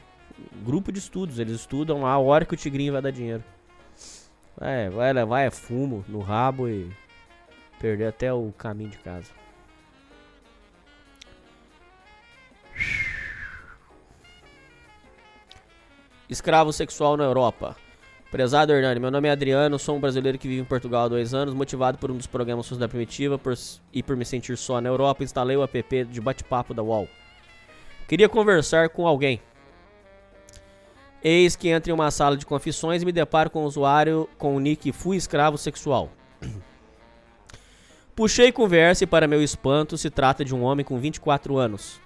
Grupo 0.64 0.90
de 0.90 0.98
estudos. 0.98 1.38
Eles 1.38 1.56
estudam 1.56 2.06
a 2.06 2.16
hora 2.18 2.46
que 2.46 2.54
o 2.54 2.56
Tigrinho 2.56 2.94
vai 2.94 3.02
dar 3.02 3.10
dinheiro. 3.10 3.44
É, 4.58 4.88
vai 4.88 5.12
levar 5.12 5.42
é 5.42 5.50
fumo 5.50 6.04
no 6.08 6.20
rabo 6.20 6.68
e 6.68 6.90
perder 7.78 8.06
até 8.06 8.32
o 8.32 8.50
caminho 8.56 8.90
de 8.90 8.98
casa. 8.98 9.41
Escravo 16.32 16.72
sexual 16.72 17.16
na 17.16 17.24
Europa. 17.24 17.76
Prezado 18.30 18.72
Hernani, 18.72 18.98
meu 18.98 19.10
nome 19.10 19.28
é 19.28 19.30
Adriano, 19.30 19.78
sou 19.78 19.96
um 19.96 20.00
brasileiro 20.00 20.38
que 20.38 20.48
vive 20.48 20.62
em 20.62 20.64
Portugal 20.64 21.04
há 21.04 21.08
dois 21.08 21.34
anos, 21.34 21.52
motivado 21.52 21.98
por 21.98 22.10
um 22.10 22.16
dos 22.16 22.26
programas 22.26 22.64
Sociedade 22.64 22.90
Primitiva 22.90 23.36
por, 23.36 23.52
e 23.92 24.02
por 24.02 24.16
me 24.16 24.24
sentir 24.24 24.56
só 24.56 24.80
na 24.80 24.88
Europa, 24.88 25.22
instalei 25.22 25.54
o 25.54 25.62
app 25.62 26.04
de 26.06 26.20
bate-papo 26.20 26.72
da 26.72 26.82
UOL. 26.82 27.06
Queria 28.08 28.30
conversar 28.30 28.88
com 28.88 29.06
alguém. 29.06 29.42
Eis 31.22 31.54
que 31.54 31.68
entro 31.68 31.90
em 31.90 31.94
uma 31.94 32.10
sala 32.10 32.36
de 32.36 32.46
confissões 32.46 33.02
e 33.02 33.04
me 33.04 33.12
deparo 33.12 33.50
com 33.50 33.64
o 33.64 33.66
usuário 33.66 34.26
com 34.38 34.56
o 34.56 34.60
nick 34.60 34.90
Fui 34.90 35.18
Escravo 35.18 35.58
Sexual. 35.58 36.10
Puxei 38.16 38.50
conversa 38.50 39.04
e, 39.04 39.06
para 39.06 39.28
meu 39.28 39.42
espanto, 39.42 39.98
se 39.98 40.08
trata 40.08 40.42
de 40.44 40.54
um 40.54 40.62
homem 40.62 40.84
com 40.84 40.98
24 40.98 41.58
anos. 41.58 42.00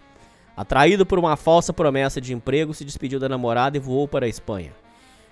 Atraído 0.56 1.04
por 1.04 1.18
uma 1.18 1.36
falsa 1.36 1.72
promessa 1.72 2.20
de 2.20 2.32
emprego, 2.32 2.72
se 2.72 2.84
despediu 2.84 3.20
da 3.20 3.28
namorada 3.28 3.76
e 3.76 3.80
voou 3.80 4.08
para 4.08 4.24
a 4.24 4.28
Espanha. 4.28 4.72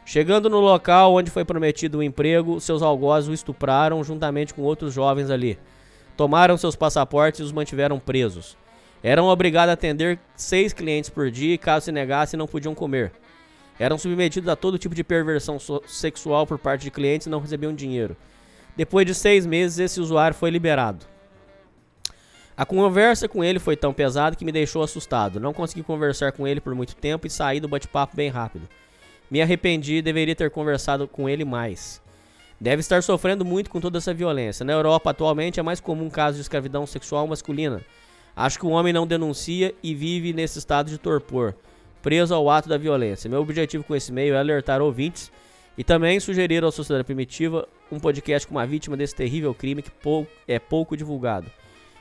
Chegando 0.05 0.51
no 0.51 0.61
local 0.61 1.15
onde 1.15 1.31
foi 1.31 1.47
prometido 1.47 1.99
o 1.99 2.03
emprego, 2.03 2.61
seus 2.61 2.83
algozes 2.83 3.31
o 3.31 3.33
estupraram 3.33 4.05
juntamente 4.05 4.53
com 4.53 4.61
outros 4.61 4.93
jovens 4.93 5.31
ali. 5.31 5.59
Tomaram 6.15 6.59
seus 6.59 6.77
passaportes 6.77 7.41
e 7.41 7.43
os 7.43 7.53
mantiveram 7.53 7.99
presos. 7.99 8.55
Eram 9.03 9.27
obrigados 9.27 9.71
a 9.71 9.75
atender 9.75 10.19
seis 10.37 10.75
clientes 10.75 11.09
por 11.09 11.31
dia 11.31 11.55
e, 11.55 11.59
caso 11.59 11.87
se 11.87 11.93
negassem, 11.93 12.39
não 12.39 12.47
podiam 12.47 12.75
comer. 12.75 13.13
Eram 13.79 13.97
submetidos 13.97 14.49
a 14.49 14.55
todo 14.55 14.79
tipo 14.79 14.95
de 14.95 15.03
perversão 15.03 15.59
sexual 15.87 16.47
por 16.47 16.59
parte 16.59 16.83
de 16.83 16.91
clientes 16.91 17.27
e 17.27 17.31
não 17.31 17.41
recebiam 17.41 17.75
dinheiro. 17.75 18.15
Depois 18.77 19.07
de 19.07 19.15
seis 19.15 19.47
meses, 19.47 19.79
esse 19.79 20.01
usuário 20.01 20.37
foi 20.37 20.51
liberado. 20.51 21.14
A 22.57 22.65
conversa 22.65 23.29
com 23.29 23.43
ele 23.43 23.59
foi 23.59 23.77
tão 23.77 23.93
pesada 23.93 24.37
que 24.37 24.45
me 24.45 24.53
deixou 24.53 24.83
assustado. 24.83 25.41
Não 25.41 25.53
consegui 25.53 25.83
conversar 25.83 26.33
com 26.33 26.47
ele 26.47 26.61
por 26.61 26.75
muito 26.75 26.95
tempo 26.95 27.27
e 27.27 27.31
saí 27.31 27.59
do 27.59 27.67
bate-papo 27.69 28.15
bem 28.17 28.29
rápido. 28.29 28.69
Me 29.29 29.43
arrependi 29.43 29.97
e 29.97 30.03
deveria 30.03 30.37
ter 30.37 30.51
conversado 30.51 31.09
com 31.09 31.29
ele 31.29 31.45
mais. 31.45 32.01
Deve 32.61 32.81
estar 32.81 33.03
sofrendo 33.03 33.45
muito 33.45 33.69
com 33.69 33.81
toda 33.81 33.99
essa 33.99 34.15
violência. 34.15 34.65
Na 34.65 34.73
Europa, 34.73 35.11
atualmente, 35.11 35.59
é 35.59 35.63
mais 35.63 35.81
comum 35.81 36.09
casos 36.09 36.37
de 36.37 36.43
escravidão 36.43 36.87
sexual 36.87 37.27
masculina. 37.27 37.81
Acho 38.37 38.59
que 38.61 38.67
o 38.67 38.71
homem 38.71 38.93
não 38.93 39.07
denuncia 39.07 39.75
e 39.83 39.93
vive 39.95 40.33
nesse 40.33 40.59
estado 40.59 40.89
de 40.91 40.99
torpor, 40.99 41.55
preso 42.03 42.35
ao 42.35 42.49
ato 42.49 42.69
da 42.69 42.79
violência. 42.79 43.29
Meu 43.29 43.41
objetivo 43.41 43.83
com 43.83 43.97
esse 43.97 44.13
meio 44.13 44.35
é 44.35 44.39
alertar 44.39 44.81
ouvintes 44.81 45.31
e 45.77 45.83
também 45.83 46.21
sugerir 46.21 46.65
à 46.65 46.71
sociedade 46.71 47.05
primitiva 47.05 47.67
um 47.91 47.99
podcast 47.99 48.47
com 48.47 48.55
uma 48.55 48.67
vítima 48.67 48.97
desse 48.97 49.15
terrível 49.15 49.53
crime 49.53 49.83
que 49.83 49.91
pou- 49.91 50.27
é 50.47 50.61
pouco 50.61 50.97
divulgado. 50.97 51.51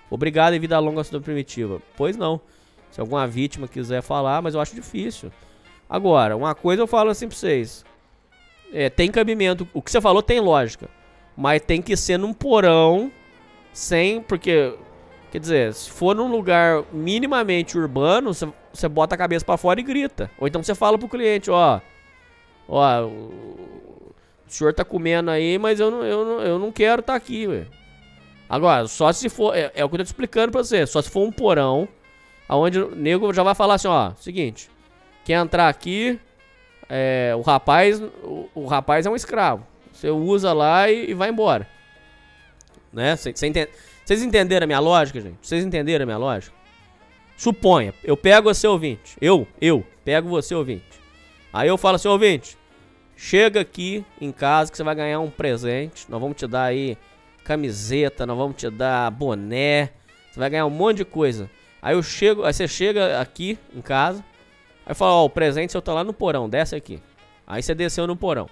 Obrigado 0.10 0.54
e 0.54 0.60
vida 0.60 0.78
longa 0.80 1.02
à 1.02 1.04
sociedade 1.04 1.26
primitiva. 1.26 1.82
Pois 1.96 2.16
não. 2.16 2.40
Se 2.92 3.02
alguma 3.02 3.26
vítima 3.28 3.68
quiser 3.68 4.02
falar, 4.02 4.42
mas 4.42 4.54
eu 4.54 4.62
acho 4.62 4.76
difícil. 4.76 5.32
Agora, 5.90 6.38
uma 6.38 6.54
coisa 6.54 6.82
eu 6.82 6.88
falo 6.88 7.10
assim 7.10 7.28
pra 7.28 7.36
vocês. 7.36 7.84
É, 8.72 8.90
tem 8.90 9.12
cabimento. 9.12 9.68
O 9.74 9.82
que 9.82 9.92
você 9.92 10.02
falou 10.02 10.22
tem 10.22 10.40
lógica. 10.40 10.90
Mas 11.36 11.62
tem 11.62 11.82
que 11.82 11.98
ser 11.98 12.18
num 12.18 12.34
porão, 12.34 13.12
sem. 13.72 14.22
Porque. 14.22 14.76
Quer 15.32 15.40
dizer, 15.40 15.74
se 15.74 15.90
for 15.90 16.16
num 16.16 16.30
lugar 16.30 16.84
minimamente 16.92 17.76
urbano, 17.76 18.32
você, 18.32 18.88
bota 18.88 19.16
a 19.16 19.18
cabeça 19.18 19.44
pra 19.44 19.58
fora 19.58 19.80
e 19.80 19.84
grita. 19.84 20.30
Ou 20.38 20.48
então 20.48 20.62
você 20.62 20.76
fala 20.76 20.98
pro 20.98 21.10
cliente, 21.10 21.50
ó. 21.50 21.82
Ó, 22.68 23.06
o, 23.06 24.14
senhor 24.48 24.74
tá 24.74 24.86
comendo 24.86 25.32
aí, 25.32 25.58
mas 25.58 25.80
eu 25.80 25.90
não, 25.90 26.04
eu 26.04 26.26
não, 26.26 26.40
eu 26.42 26.60
não 26.60 26.72
quero 26.72 27.00
estar 27.00 27.16
aqui, 27.16 27.48
velho. 27.48 27.68
Agora, 28.54 28.88
só 28.88 29.12
se 29.12 29.30
for. 29.30 29.58
É, 29.58 29.72
é 29.74 29.84
o 29.84 29.90
que 29.90 29.96
eu 29.96 29.98
tô 29.98 30.04
te 30.04 30.08
explicando 30.08 30.52
pra 30.52 30.64
você. 30.64 30.86
Só 30.86 31.02
se 31.02 31.10
for 31.10 31.26
um 31.26 31.32
porão. 31.32 31.88
Aonde 32.48 32.80
o 32.80 32.96
nego 32.96 33.34
já 33.34 33.42
vai 33.42 33.56
falar 33.56 33.74
assim, 33.74 33.88
ó. 33.88 34.12
Seguinte. 34.14 34.70
Quer 35.26 35.42
entrar 35.42 35.68
aqui. 35.68 36.20
É, 36.88 37.34
o 37.36 37.42
rapaz. 37.42 38.00
O, 38.00 38.48
o 38.54 38.68
rapaz 38.68 39.08
é 39.08 39.10
um 39.10 39.16
escravo. 39.16 39.66
Você 39.92 40.08
usa 40.12 40.54
lá 40.54 40.88
e, 40.88 41.10
e 41.10 41.14
vai 41.16 41.30
embora. 41.30 41.68
Né? 42.92 43.16
Vocês 43.16 44.22
entenderam 44.22 44.66
a 44.66 44.68
minha 44.68 44.80
lógica, 44.80 45.20
gente? 45.20 45.38
Vocês 45.42 45.66
entenderam 45.66 46.04
a 46.04 46.06
minha 46.06 46.20
lógica? 46.20 46.56
Suponha, 47.36 47.92
eu 48.04 48.16
pego 48.16 48.54
você 48.54 48.68
ouvinte. 48.68 49.18
Eu, 49.20 49.48
eu, 49.60 49.84
pego 50.06 50.30
você 50.30 50.54
ouvinte. 50.54 51.02
Aí 51.52 51.68
eu 51.68 51.78
falo 51.78 51.96
assim, 51.96 52.08
ouvinte. 52.08 52.56
Chega 53.18 53.62
aqui 53.62 54.06
em 54.22 54.32
casa 54.32 54.70
que 54.70 54.78
você 54.78 54.84
vai 54.84 54.94
ganhar 54.94 55.20
um 55.22 55.32
presente. 55.32 56.06
Nós 56.08 56.22
vamos 56.22 56.38
te 56.38 56.46
dar 56.46 56.66
aí 56.66 56.96
camiseta, 57.44 58.26
nós 58.26 58.38
vamos 58.38 58.58
te 58.58 58.70
dar 58.70 59.12
boné. 59.12 59.92
Você 60.32 60.40
vai 60.40 60.50
ganhar 60.50 60.66
um 60.66 60.70
monte 60.70 60.98
de 60.98 61.06
coisa. 61.06 61.50
Aí 61.82 61.96
eu 61.96 62.02
chego, 62.02 62.44
aí 62.44 62.54
você 62.54 62.68
chega 62.68 63.20
aqui 63.20 63.58
em 63.76 63.82
casa. 63.82 64.24
Aí 64.86 64.96
fala, 64.96 65.14
ó, 65.14 65.26
o 65.26 65.30
presente 65.30 65.72
seu 65.72 65.82
tá 65.82 65.94
lá 65.94 66.04
no 66.04 66.14
porão, 66.14 66.50
desce 66.50 66.76
aqui. 66.76 67.02
Aí 67.46 67.62
você 67.62 67.76
desceu 67.76 68.08
no 68.08 68.16
porão. 68.16 68.50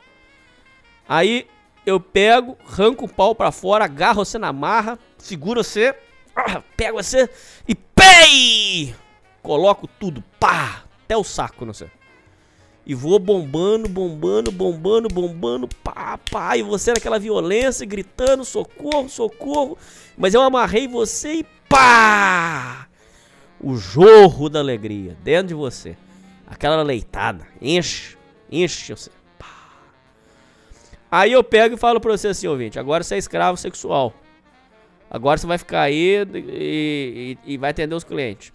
Aí 1.07 1.47
eu 1.85 1.99
pego, 1.99 2.57
arranco 2.67 3.05
o 3.05 3.09
pau 3.09 3.33
pra 3.33 3.51
fora, 3.51 3.85
agarro 3.85 4.23
você 4.23 4.37
na 4.37 4.53
marra, 4.53 4.99
seguro 5.17 5.63
você, 5.63 5.95
ah, 6.35 6.61
pego 6.77 7.01
você 7.01 7.29
e 7.67 7.73
pei! 7.73 8.95
Coloco 9.41 9.87
tudo, 9.87 10.23
pá, 10.39 10.83
até 11.03 11.17
o 11.17 11.23
saco, 11.23 11.65
não 11.65 11.73
sei. 11.73 11.89
E 12.91 12.93
vou 12.93 13.17
bombando, 13.17 13.87
bombando, 13.87 14.51
bombando, 14.51 15.07
bombando, 15.07 15.65
pá, 15.81 16.19
pá, 16.29 16.57
e 16.57 16.61
você 16.61 16.91
naquela 16.91 17.17
violência, 17.17 17.85
gritando, 17.85 18.43
socorro, 18.43 19.07
socorro. 19.07 19.77
Mas 20.17 20.33
eu 20.33 20.41
amarrei 20.41 20.89
você 20.89 21.35
e 21.35 21.45
pá! 21.69 22.89
O 23.61 23.77
jorro 23.77 24.49
da 24.49 24.59
alegria 24.59 25.15
dentro 25.23 25.47
de 25.47 25.53
você. 25.53 25.95
Aquela 26.45 26.83
leitada, 26.83 27.47
enche, 27.61 28.17
enche 28.51 28.93
você. 28.93 29.09
Pá. 29.39 29.47
Aí 31.09 31.31
eu 31.31 31.45
pego 31.45 31.75
e 31.75 31.77
falo 31.77 32.01
pra 32.01 32.11
você 32.11 32.27
assim, 32.27 32.47
ouvinte, 32.47 32.77
agora 32.77 33.05
você 33.05 33.15
é 33.15 33.19
escravo 33.19 33.55
sexual. 33.57 34.13
Agora 35.09 35.37
você 35.37 35.47
vai 35.47 35.57
ficar 35.57 35.83
aí 35.83 36.25
e, 36.35 37.37
e- 37.45 37.53
e 37.53 37.57
vai 37.57 37.69
atender 37.69 37.95
os 37.95 38.03
clientes. 38.03 38.51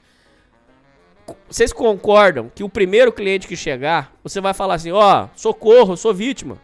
Vocês 1.48 1.72
concordam 1.72 2.50
que 2.54 2.62
o 2.62 2.68
primeiro 2.68 3.12
cliente 3.12 3.48
que 3.48 3.56
chegar, 3.56 4.12
você 4.22 4.40
vai 4.40 4.54
falar 4.54 4.74
assim, 4.74 4.92
ó, 4.92 5.28
socorro, 5.34 5.92
eu 5.92 5.96
sou 5.96 6.14
vítima. 6.14 6.58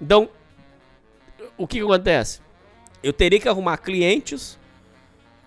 Então, 0.00 0.28
o 1.56 1.66
que, 1.66 1.78
que 1.78 1.84
acontece? 1.84 2.40
Eu 3.02 3.12
teria 3.12 3.40
que 3.40 3.48
arrumar 3.48 3.78
clientes 3.78 4.58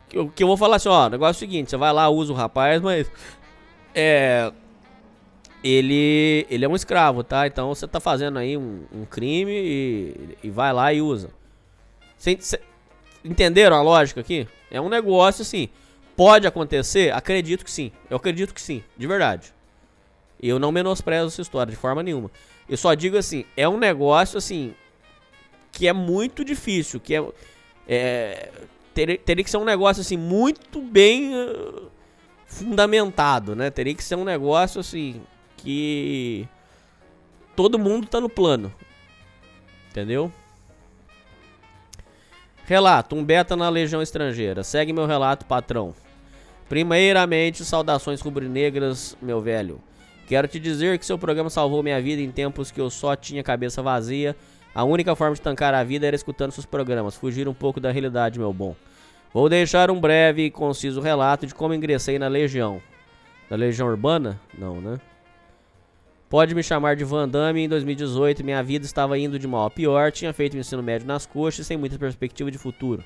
que 0.09 0.17
eu, 0.17 0.29
que 0.29 0.43
eu 0.43 0.47
vou 0.47 0.57
falar 0.57 0.75
assim, 0.77 0.89
ó, 0.89 1.07
o 1.07 1.09
negócio 1.09 1.43
é 1.43 1.45
o 1.45 1.49
seguinte, 1.49 1.69
você 1.69 1.77
vai 1.77 1.93
lá, 1.93 2.09
usa 2.09 2.33
o 2.33 2.36
rapaz, 2.36 2.81
mas 2.81 3.09
é 3.93 4.51
ele 5.63 6.45
ele 6.49 6.63
é 6.63 6.69
um 6.69 6.75
escravo, 6.75 7.23
tá? 7.23 7.47
Então 7.47 7.73
você 7.73 7.88
tá 7.88 7.99
fazendo 7.99 8.38
aí 8.38 8.55
um, 8.55 8.83
um 8.93 9.05
crime 9.05 9.51
e, 9.51 10.38
e 10.43 10.49
vai 10.49 10.71
lá 10.71 10.93
e 10.93 11.01
usa. 11.01 11.29
Cê- 12.17 12.38
cê- 12.39 12.61
entenderam 13.23 13.75
a 13.75 13.81
lógica 13.81 14.21
aqui? 14.21 14.47
É 14.69 14.79
um 14.79 14.89
negócio 14.89 15.41
assim. 15.41 15.69
Pode 16.16 16.47
acontecer? 16.47 17.13
Acredito 17.13 17.63
que 17.63 17.72
sim. 17.72 17.91
Eu 18.09 18.18
acredito 18.18 18.53
que 18.53 18.61
sim, 18.61 18.84
de 18.97 19.05
verdade. 19.05 19.53
Eu 20.41 20.59
não 20.59 20.72
menosprezo 20.72 21.28
essa 21.28 21.41
história 21.41 21.72
de 21.72 21.78
forma 21.78 22.01
nenhuma. 22.01 22.32
Eu 22.68 22.78
só 22.78 22.93
digo 22.93 23.18
assim, 23.18 23.45
é 23.55 23.68
um 23.68 23.78
negócio 23.78 24.38
assim 24.38 24.74
que 25.72 25.88
é 25.88 25.93
muito 25.93 26.45
difícil, 26.45 26.99
que 26.99 27.16
é, 27.16 27.26
é 27.88 28.51
teria, 28.93 29.18
teria 29.18 29.43
que 29.43 29.51
ser 29.51 29.57
um 29.57 29.66
negócio 29.66 30.01
assim 30.01 30.16
muito 30.16 30.82
bem 30.82 31.36
eh, 31.36 31.82
fundamentado, 32.47 33.55
né? 33.55 33.70
Teria 33.70 33.93
que 33.93 34.03
ser 34.03 34.16
um 34.16 34.24
negócio 34.24 34.80
assim 34.80 35.22
que 35.57 36.47
todo 37.55 37.78
mundo 37.78 38.07
tá 38.07 38.22
no 38.22 38.30
plano. 38.30 38.74
Entendeu? 39.89 40.32
Relato, 42.66 43.16
um 43.16 43.24
beta 43.24 43.55
na 43.55 43.70
Legião 43.70 44.01
Estrangeira. 44.01 44.63
Segue 44.63 44.93
meu 44.93 45.05
relato, 45.05 45.45
patrão. 45.45 45.93
Primeiramente, 46.68 47.63
saudações 47.63 48.22
rubro-negras, 48.22 49.16
meu 49.22 49.39
velho. 49.39 49.80
Quero 50.28 50.47
te 50.47 50.59
dizer 50.59 50.97
que 50.97 51.05
seu 51.05 51.18
programa 51.18 51.49
salvou 51.49 51.84
minha 51.84 52.01
vida 52.01 52.22
em 52.22 52.32
tempos 52.32 52.72
que 52.72 52.82
eu 52.82 52.89
só 52.89 53.16
tinha 53.16 53.43
cabeça 53.43 53.84
vazia. 53.84 54.36
A 54.74 54.84
única 54.84 55.16
forma 55.16 55.36
de 55.36 55.41
tancar 55.41 55.74
a 55.74 55.84
vida 55.84 56.07
era 56.07 56.16
escutando 56.16 56.51
seus 56.51 56.66
programas, 56.66 57.16
fugir 57.16 57.47
um 57.47 57.53
pouco 57.53 57.80
da 57.80 57.91
realidade, 57.91 58.39
meu 58.39 58.51
bom. 58.51 58.76
Vou 59.32 59.47
deixar 59.47 59.91
um 59.91 59.99
breve 59.99 60.45
e 60.45 60.51
conciso 60.51 60.99
relato 60.99 61.45
de 61.45 61.53
como 61.53 61.74
ingressei 61.74 62.18
na 62.18 62.28
Legião. 62.28 62.82
Na 63.49 63.55
Legião 63.55 63.88
Urbana? 63.88 64.39
Não, 64.57 64.82
né? 64.82 64.99
Pode 66.28 66.55
me 66.55 66.63
chamar 66.63 66.95
de 66.95 67.03
Van 67.03 67.30
Damme. 67.30 67.61
Em 67.61 67.70
2018, 67.70 68.43
minha 68.43 68.63
vida 68.63 68.86
estava 68.86 69.18
indo 69.20 69.38
de 69.38 69.47
mal 69.47 69.68
a 69.68 69.70
pior. 69.70 70.11
Tinha 70.11 70.34
feito 70.34 70.55
o 70.55 70.57
ensino 70.57 70.82
médio 70.82 71.07
nas 71.07 71.26
coxas, 71.26 71.68
sem 71.68 71.78
muita 71.78 71.99
perspectiva 71.99 72.49
de 72.49 72.57
futuro. 72.57 73.03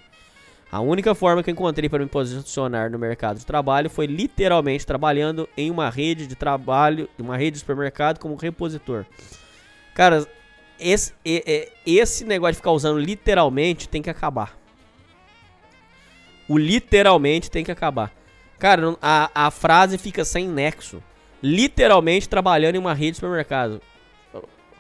A 0.72 0.80
única 0.80 1.15
forma 1.15 1.41
que 1.41 1.49
eu 1.49 1.53
encontrei 1.53 1.89
para 1.89 2.03
me 2.03 2.09
posicionar 2.09 2.91
no 2.91 2.99
mercado 2.99 3.39
de 3.39 3.45
trabalho 3.45 3.89
foi 3.89 4.05
literalmente 4.05 4.86
trabalhando 4.86 5.49
em 5.57 5.72
uma 5.72 5.89
rede 5.89 6.28
de 6.28 6.36
trabalho, 6.36 7.09
uma 7.17 7.36
rede 7.36 7.51
de 7.51 7.59
supermercado 7.59 8.20
como 8.20 8.36
repositor. 8.36 9.03
Cara, 9.95 10.28
esse, 10.80 11.13
esse 11.86 12.24
negócio 12.24 12.53
de 12.53 12.57
ficar 12.57 12.72
usando 12.72 12.99
literalmente 12.99 13.89
tem 13.89 14.01
que 14.01 14.11
acabar. 14.11 14.55
O 16.47 16.57
literalmente 16.57 17.49
tem 17.49 17.63
que 17.63 17.72
acabar. 17.72 18.11
Cara, 18.59 18.95
a, 19.01 19.47
a 19.47 19.51
frase 19.51 19.97
fica 19.97 20.24
sem 20.24 20.47
nexo. 20.47 21.01
Literalmente 21.41 22.30
trabalhando 22.30 22.76
em 22.76 22.80
uma 22.80 22.93
rede 22.93 23.11
de 23.11 23.17
supermercado. 23.17 23.82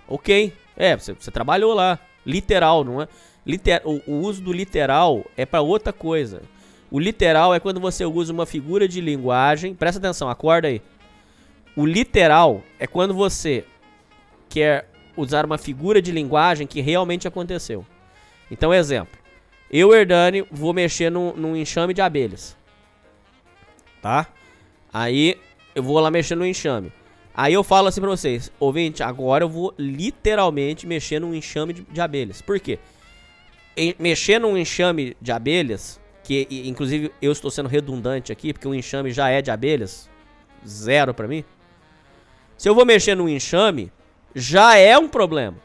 Ok. 0.07 0.53
É, 0.75 0.95
você, 0.95 1.13
você 1.13 1.31
trabalhou 1.31 1.73
lá. 1.73 1.97
Literal, 2.25 2.83
não 2.83 3.01
é? 3.01 3.07
Liter, 3.49 3.81
o, 3.83 3.99
o 4.05 4.19
uso 4.19 4.43
do 4.43 4.53
literal 4.53 5.25
é 5.35 5.43
pra 5.43 5.61
outra 5.61 5.91
coisa. 5.91 6.43
O 6.91 6.99
literal 6.99 7.53
é 7.53 7.59
quando 7.59 7.79
você 7.79 8.05
usa 8.05 8.31
uma 8.31 8.45
figura 8.45 8.87
de 8.87 9.01
linguagem. 9.01 9.73
Presta 9.73 9.97
atenção, 9.97 10.29
acorda 10.29 10.67
aí. 10.67 10.81
O 11.75 11.83
literal 11.83 12.61
é 12.77 12.85
quando 12.85 13.11
você 13.11 13.65
quer 14.47 14.87
usar 15.17 15.45
uma 15.45 15.57
figura 15.57 15.99
de 15.99 16.11
linguagem 16.11 16.67
que 16.67 16.79
realmente 16.79 17.27
aconteceu. 17.27 17.83
Então, 18.51 18.71
exemplo. 18.71 19.17
Eu, 19.71 19.93
Herdani, 19.93 20.45
vou 20.51 20.71
mexer 20.71 21.09
num, 21.09 21.33
num 21.35 21.55
enxame 21.55 21.93
de 21.93 22.01
abelhas. 22.01 22.55
Tá? 23.99 24.27
Aí 24.93 25.39
eu 25.73 25.81
vou 25.81 25.99
lá 25.99 26.11
mexer 26.11 26.35
no 26.35 26.45
enxame. 26.45 26.91
Aí 27.33 27.53
eu 27.53 27.63
falo 27.63 27.87
assim 27.87 28.01
pra 28.01 28.09
vocês, 28.09 28.51
ouvinte, 28.59 29.01
agora 29.01 29.43
eu 29.43 29.49
vou 29.49 29.73
literalmente 29.77 30.85
mexer 30.85 31.19
num 31.19 31.33
enxame 31.33 31.73
de, 31.73 31.81
de 31.83 32.01
abelhas. 32.01 32.41
Por 32.41 32.59
quê? 32.59 32.77
Mexer 33.97 34.39
num 34.39 34.57
enxame 34.57 35.15
de 35.21 35.31
abelhas, 35.31 35.99
que 36.23 36.47
inclusive 36.65 37.11
eu 37.21 37.31
estou 37.31 37.49
sendo 37.49 37.69
redundante 37.69 38.31
aqui, 38.31 38.53
porque 38.53 38.67
o 38.67 38.75
enxame 38.75 39.11
já 39.11 39.29
é 39.29 39.41
de 39.41 39.51
abelhas, 39.51 40.09
zero 40.67 41.13
pra 41.13 41.27
mim. 41.27 41.43
Se 42.57 42.67
eu 42.67 42.75
vou 42.75 42.85
mexer 42.85 43.15
num 43.15 43.29
enxame, 43.29 43.91
já 44.35 44.75
é 44.75 44.97
um 44.97 45.07
problema. 45.07 45.57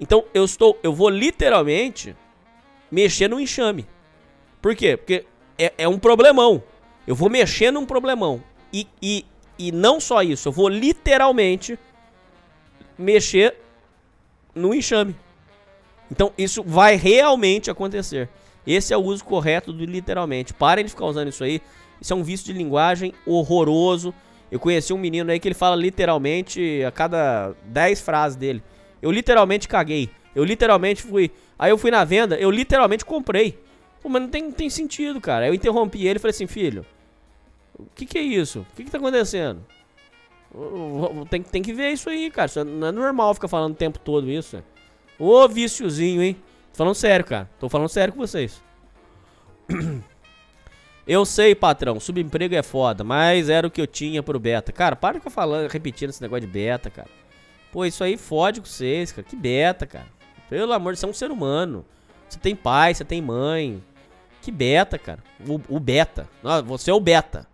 Então 0.00 0.24
eu 0.34 0.44
estou, 0.44 0.78
eu 0.82 0.92
vou 0.92 1.08
literalmente 1.08 2.16
mexer 2.90 3.28
no 3.28 3.38
enxame. 3.38 3.86
Por 4.60 4.74
quê? 4.74 4.96
Porque 4.96 5.24
é, 5.56 5.72
é 5.78 5.88
um 5.88 5.98
problemão. 5.98 6.62
Eu 7.06 7.14
vou 7.14 7.30
mexer 7.30 7.70
num 7.70 7.86
problemão. 7.86 8.42
E, 8.72 8.86
e, 9.00 9.24
e 9.58 9.70
não 9.70 10.00
só 10.00 10.22
isso, 10.22 10.48
eu 10.48 10.52
vou 10.52 10.68
literalmente 10.68 11.78
mexer 12.98 13.56
no 14.54 14.74
enxame. 14.74 15.14
Então 16.12 16.30
isso 16.36 16.62
vai 16.62 16.94
realmente 16.94 17.70
acontecer. 17.70 18.28
Esse 18.66 18.92
é 18.92 18.96
o 18.96 19.00
uso 19.00 19.24
correto 19.24 19.72
do 19.72 19.82
literalmente. 19.82 20.52
Parem 20.52 20.84
de 20.84 20.90
ficar 20.90 21.06
usando 21.06 21.28
isso 21.28 21.42
aí. 21.42 21.60
Isso 21.98 22.12
é 22.12 22.16
um 22.16 22.22
vício 22.22 22.44
de 22.46 22.52
linguagem 22.52 23.14
horroroso. 23.26 24.12
Eu 24.50 24.60
conheci 24.60 24.92
um 24.92 24.98
menino 24.98 25.30
aí 25.30 25.40
que 25.40 25.48
ele 25.48 25.54
fala 25.54 25.74
literalmente 25.74 26.84
a 26.86 26.90
cada 26.90 27.54
10 27.64 28.02
frases 28.02 28.36
dele. 28.36 28.62
Eu 29.00 29.10
literalmente 29.10 29.66
caguei. 29.66 30.10
Eu 30.34 30.44
literalmente 30.44 31.02
fui. 31.02 31.30
Aí 31.58 31.70
eu 31.70 31.78
fui 31.78 31.90
na 31.90 32.04
venda, 32.04 32.36
eu 32.36 32.50
literalmente 32.50 33.06
comprei. 33.06 33.58
Pô, 34.02 34.10
mas 34.10 34.20
não 34.20 34.28
tem, 34.28 34.42
não 34.42 34.52
tem 34.52 34.68
sentido, 34.68 35.18
cara. 35.18 35.46
Eu 35.46 35.54
interrompi 35.54 36.06
ele 36.06 36.18
e 36.18 36.20
falei 36.20 36.34
assim, 36.34 36.46
filho. 36.46 36.84
O 37.78 37.86
que, 37.94 38.04
que 38.04 38.18
é 38.18 38.22
isso? 38.22 38.66
O 38.72 38.76
que, 38.76 38.84
que 38.84 38.90
tá 38.90 38.98
acontecendo? 38.98 39.64
Tem, 41.30 41.42
tem 41.42 41.62
que 41.62 41.72
ver 41.72 41.90
isso 41.90 42.10
aí, 42.10 42.30
cara. 42.30 42.46
Isso 42.46 42.62
não 42.62 42.88
é 42.88 42.92
normal 42.92 43.32
ficar 43.32 43.48
falando 43.48 43.72
o 43.72 43.76
tempo 43.76 43.98
todo 43.98 44.30
isso. 44.30 44.62
Ô 45.24 45.46
viciozinho, 45.46 46.20
hein? 46.20 46.34
Tô 46.72 46.78
falando 46.78 46.96
sério, 46.96 47.24
cara. 47.24 47.48
Tô 47.60 47.68
falando 47.68 47.88
sério 47.88 48.12
com 48.12 48.18
vocês. 48.18 48.60
Eu 51.06 51.24
sei, 51.24 51.54
patrão, 51.54 52.00
subemprego 52.00 52.56
é 52.56 52.62
foda, 52.62 53.04
mas 53.04 53.48
era 53.48 53.64
o 53.64 53.70
que 53.70 53.80
eu 53.80 53.88
tinha 53.88 54.22
pro 54.22 54.38
beta. 54.38 54.70
Cara, 54.70 54.94
para 54.94 55.14
de 55.14 55.18
ficar 55.18 55.30
falando, 55.30 55.68
repetindo 55.68 56.10
esse 56.10 56.22
negócio 56.22 56.46
de 56.46 56.52
beta, 56.52 56.90
cara. 56.90 57.08
Pô, 57.72 57.84
isso 57.84 58.02
aí 58.04 58.16
fode 58.16 58.60
com 58.60 58.66
vocês, 58.66 59.10
cara. 59.10 59.26
Que 59.28 59.34
beta, 59.34 59.84
cara. 59.84 60.06
Pelo 60.48 60.72
amor 60.72 60.92
de 60.92 61.00
Deus, 61.00 61.00
você 61.00 61.06
é 61.06 61.08
um 61.08 61.14
ser 61.14 61.30
humano. 61.32 61.84
Você 62.28 62.38
tem 62.38 62.54
pai, 62.54 62.94
você 62.94 63.04
tem 63.04 63.20
mãe. 63.20 63.82
Que 64.40 64.50
beta, 64.50 64.98
cara. 64.98 65.22
O, 65.46 65.76
o 65.76 65.80
beta. 65.80 66.28
Você 66.66 66.90
é 66.90 66.94
o 66.94 67.00
beta. 67.00 67.48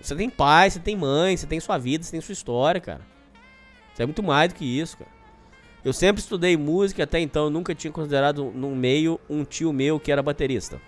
Você 0.00 0.14
tem 0.14 0.30
pai, 0.30 0.70
você 0.70 0.80
tem 0.80 0.96
mãe, 0.96 1.36
você 1.36 1.46
tem 1.46 1.60
sua 1.60 1.76
vida, 1.76 2.04
você 2.04 2.10
tem 2.10 2.20
sua 2.22 2.32
história, 2.32 2.80
cara. 2.80 3.02
Você 3.92 4.02
é 4.02 4.06
muito 4.06 4.22
mais 4.22 4.50
do 4.50 4.56
que 4.56 4.64
isso, 4.64 4.96
cara. 4.96 5.21
Eu 5.84 5.92
sempre 5.92 6.22
estudei 6.22 6.56
música, 6.56 7.02
até 7.02 7.18
então 7.18 7.44
eu 7.44 7.50
nunca 7.50 7.74
tinha 7.74 7.92
considerado 7.92 8.52
no 8.54 8.74
meio 8.74 9.18
um 9.28 9.44
tio 9.44 9.72
meu 9.72 9.98
que 9.98 10.12
era 10.12 10.22
baterista. 10.22 10.80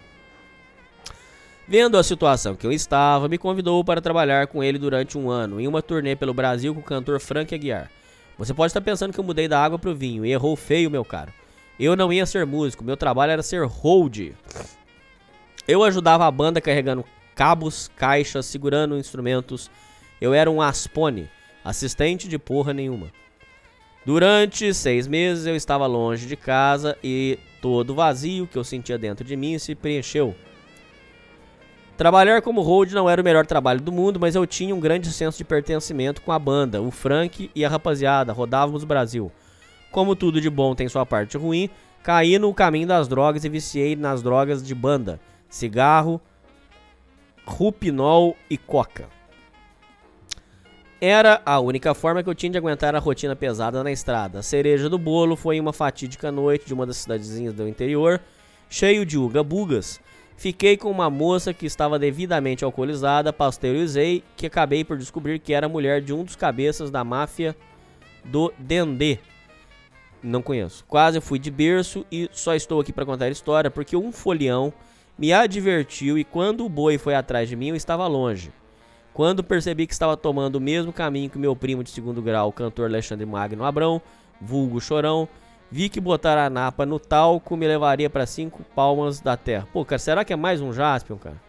Vendo 1.67 1.97
a 1.97 2.03
situação 2.03 2.55
que 2.55 2.67
eu 2.67 2.71
estava, 2.71 3.29
me 3.29 3.39
convidou 3.39 3.83
para 3.83 4.01
trabalhar 4.01 4.47
com 4.47 4.63
ele 4.63 4.79
durante 4.79 5.17
um 5.17 5.31
ano 5.31 5.61
em 5.61 5.67
uma 5.67 5.83
turnê 5.83 6.15
pelo 6.15 6.35
Brasil 6.35 6.75
com 6.75 6.81
o 6.81 6.85
cantor 6.85 7.19
Frank 7.19 7.55
Aguiar. 7.55 7.91
Você 8.39 8.53
pode 8.53 8.71
estar 8.71 8.81
pensando 8.81 9.13
que 9.13 9.19
eu 9.19 9.25
mudei 9.25 9.49
da 9.49 9.63
água 9.63 9.79
pro 9.79 9.95
vinho 9.95 10.25
e 10.25 10.31
errou 10.31 10.55
feio, 10.57 10.91
meu 10.91 11.05
caro. 11.05 11.33
Eu 11.81 11.97
não 11.97 12.13
ia 12.13 12.27
ser 12.27 12.47
músico, 12.47 12.85
meu 12.85 12.97
trabalho 12.97 13.33
era 13.33 13.43
ser 13.43 13.67
hold. 13.67 14.33
Eu 15.67 15.83
ajudava 15.83 16.27
a 16.27 16.31
banda 16.31 16.61
carregando 16.61 17.05
cabos, 17.35 17.91
caixas, 17.97 18.47
segurando 18.47 18.99
instrumentos. 18.99 19.71
Eu 20.21 20.35
era 20.35 20.51
um 20.51 20.61
aspone, 20.61 21.29
assistente 21.65 22.29
de 22.29 22.39
porra 22.39 22.73
nenhuma. 22.73 23.11
Durante 24.05 24.75
seis 24.75 25.07
meses 25.07 25.47
eu 25.47 25.57
estava 25.57 25.87
longe 25.87 26.27
de 26.27 26.37
casa 26.37 26.97
e 27.03 27.39
todo 27.63 27.91
o 27.91 27.95
vazio 27.95 28.47
que 28.47 28.59
eu 28.59 28.63
sentia 28.63 28.99
dentro 28.99 29.25
de 29.25 29.35
mim 29.35 29.59
se 29.59 29.75
preencheu. 29.75 30.35
Trabalhar 31.97 32.43
como 32.43 32.61
hold 32.61 32.93
não 32.93 33.09
era 33.09 33.23
o 33.23 33.25
melhor 33.25 33.47
trabalho 33.47 33.81
do 33.81 33.93
mundo, 33.93 34.21
mas 34.21 34.35
eu 34.35 34.47
tinha 34.47 34.75
um 34.75 34.81
grande 34.81 35.11
senso 35.11 35.39
de 35.39 35.45
pertencimento 35.45 36.21
com 36.21 36.33
a 36.33 36.39
banda, 36.39 36.83
o 36.83 36.91
Frank 36.91 37.51
e 37.55 37.65
a 37.65 37.69
rapaziada, 37.69 38.33
rodávamos 38.33 38.83
o 38.83 38.87
Brasil. 38.87 39.33
Como 39.91 40.17
tudo 40.17 40.41
de 40.41 40.51
bom 40.51 40.75
tem 40.75 40.89
sua 40.89 41.07
parte 41.07 41.39
ruim, 41.39 41.71
caí 42.03 42.39
no 42.39 42.53
caminho 42.53 42.89
das 42.89 43.09
drogas 43.09 43.45
e 43.45 43.49
viciei 43.49 43.97
nas 43.97 44.23
drogas 44.23 44.63
de 44.63 44.75
banda, 44.75 45.19
cigarro, 45.49 46.21
rupinol 47.47 48.37
e 48.51 48.59
coca. 48.59 49.09
Era 51.07 51.43
a 51.45 51.61
única 51.61 51.93
forma 51.93 52.23
que 52.23 52.31
eu 52.31 52.35
tinha 52.35 52.53
de 52.53 52.57
aguentar 52.57 52.95
a 52.95 52.99
rotina 52.99 53.37
pesada 53.37 53.85
na 53.85 53.93
estrada. 53.93 54.39
A 54.39 54.43
cereja 54.43 54.89
do 54.89 54.97
bolo 54.97 55.37
foi 55.37 55.61
uma 55.61 55.71
fatídica 55.71 56.33
noite 56.33 56.67
de 56.67 56.73
uma 56.73 56.87
das 56.87 56.97
cidadezinhas 56.97 57.53
do 57.53 57.69
interior, 57.69 58.23
cheio 58.71 59.05
de 59.05 59.19
uga-bugas. 59.19 60.01
Fiquei 60.35 60.79
com 60.79 60.91
uma 60.91 61.11
moça 61.11 61.53
que 61.53 61.67
estava 61.67 61.99
devidamente 61.99 62.65
alcoolizada, 62.65 63.35
pasteurizei, 63.35 64.25
que 64.35 64.47
acabei 64.47 64.83
por 64.83 64.97
descobrir 64.97 65.41
que 65.41 65.53
era 65.53 65.69
mulher 65.69 66.01
de 66.01 66.15
um 66.15 66.25
dos 66.25 66.37
cabeças 66.37 66.91
da 66.91 67.05
máfia 67.05 67.55
do 68.25 68.51
Dendê. 68.59 69.19
Não 70.23 70.41
conheço. 70.41 70.87
Quase 70.89 71.21
fui 71.21 71.39
de 71.39 71.51
berço 71.51 72.07
e 72.11 72.31
só 72.33 72.55
estou 72.55 72.81
aqui 72.81 72.95
para 72.95 73.05
contar 73.05 73.27
a 73.27 73.31
história 73.31 73.71
porque 73.71 73.95
um 73.95 74.11
folião 74.11 74.73
me 75.19 75.35
advertiu 75.35 76.17
e 76.17 76.25
quando 76.25 76.65
o 76.65 76.69
boi 76.71 76.97
foi 76.97 77.15
atrás 77.15 77.47
de 77.47 77.57
mim 77.57 77.69
eu 77.69 77.77
estava 77.77 78.07
longe. 78.07 78.51
Quando 79.15 79.45
percebi 79.45 79.87
que 79.87 79.93
estava 79.93 80.17
tomando 80.17 80.57
o 80.57 80.61
mesmo 80.61 80.93
caminho 80.93 81.31
que 81.31 81.39
meu 81.39 81.55
primo 81.55 81.85
de 81.85 81.91
segundo 81.91 82.21
grau, 82.21 82.49
o 82.49 82.53
cantor 82.53 82.87
Alexandre 82.87 83.25
Magno 83.25 83.65
Abrão, 83.65 84.03
vulgo 84.41 84.81
Chorão, 84.81 85.29
vi 85.71 85.89
que 85.89 86.01
botar 86.01 86.37
a 86.37 86.51
napa 86.51 86.85
no 86.85 86.99
talco 86.99 87.57
me 87.57 87.67
levaria 87.67 88.11
para 88.11 88.27
cinco 88.27 88.65
palmas 88.75 89.21
da 89.21 89.37
terra. 89.37 89.69
Pô, 89.73 89.85
cara, 89.85 90.01
será 90.01 90.25
que 90.25 90.33
é 90.33 90.37
mais 90.37 90.61
um 90.61 90.73
Jaspion, 90.73 91.17
cara? 91.17 91.41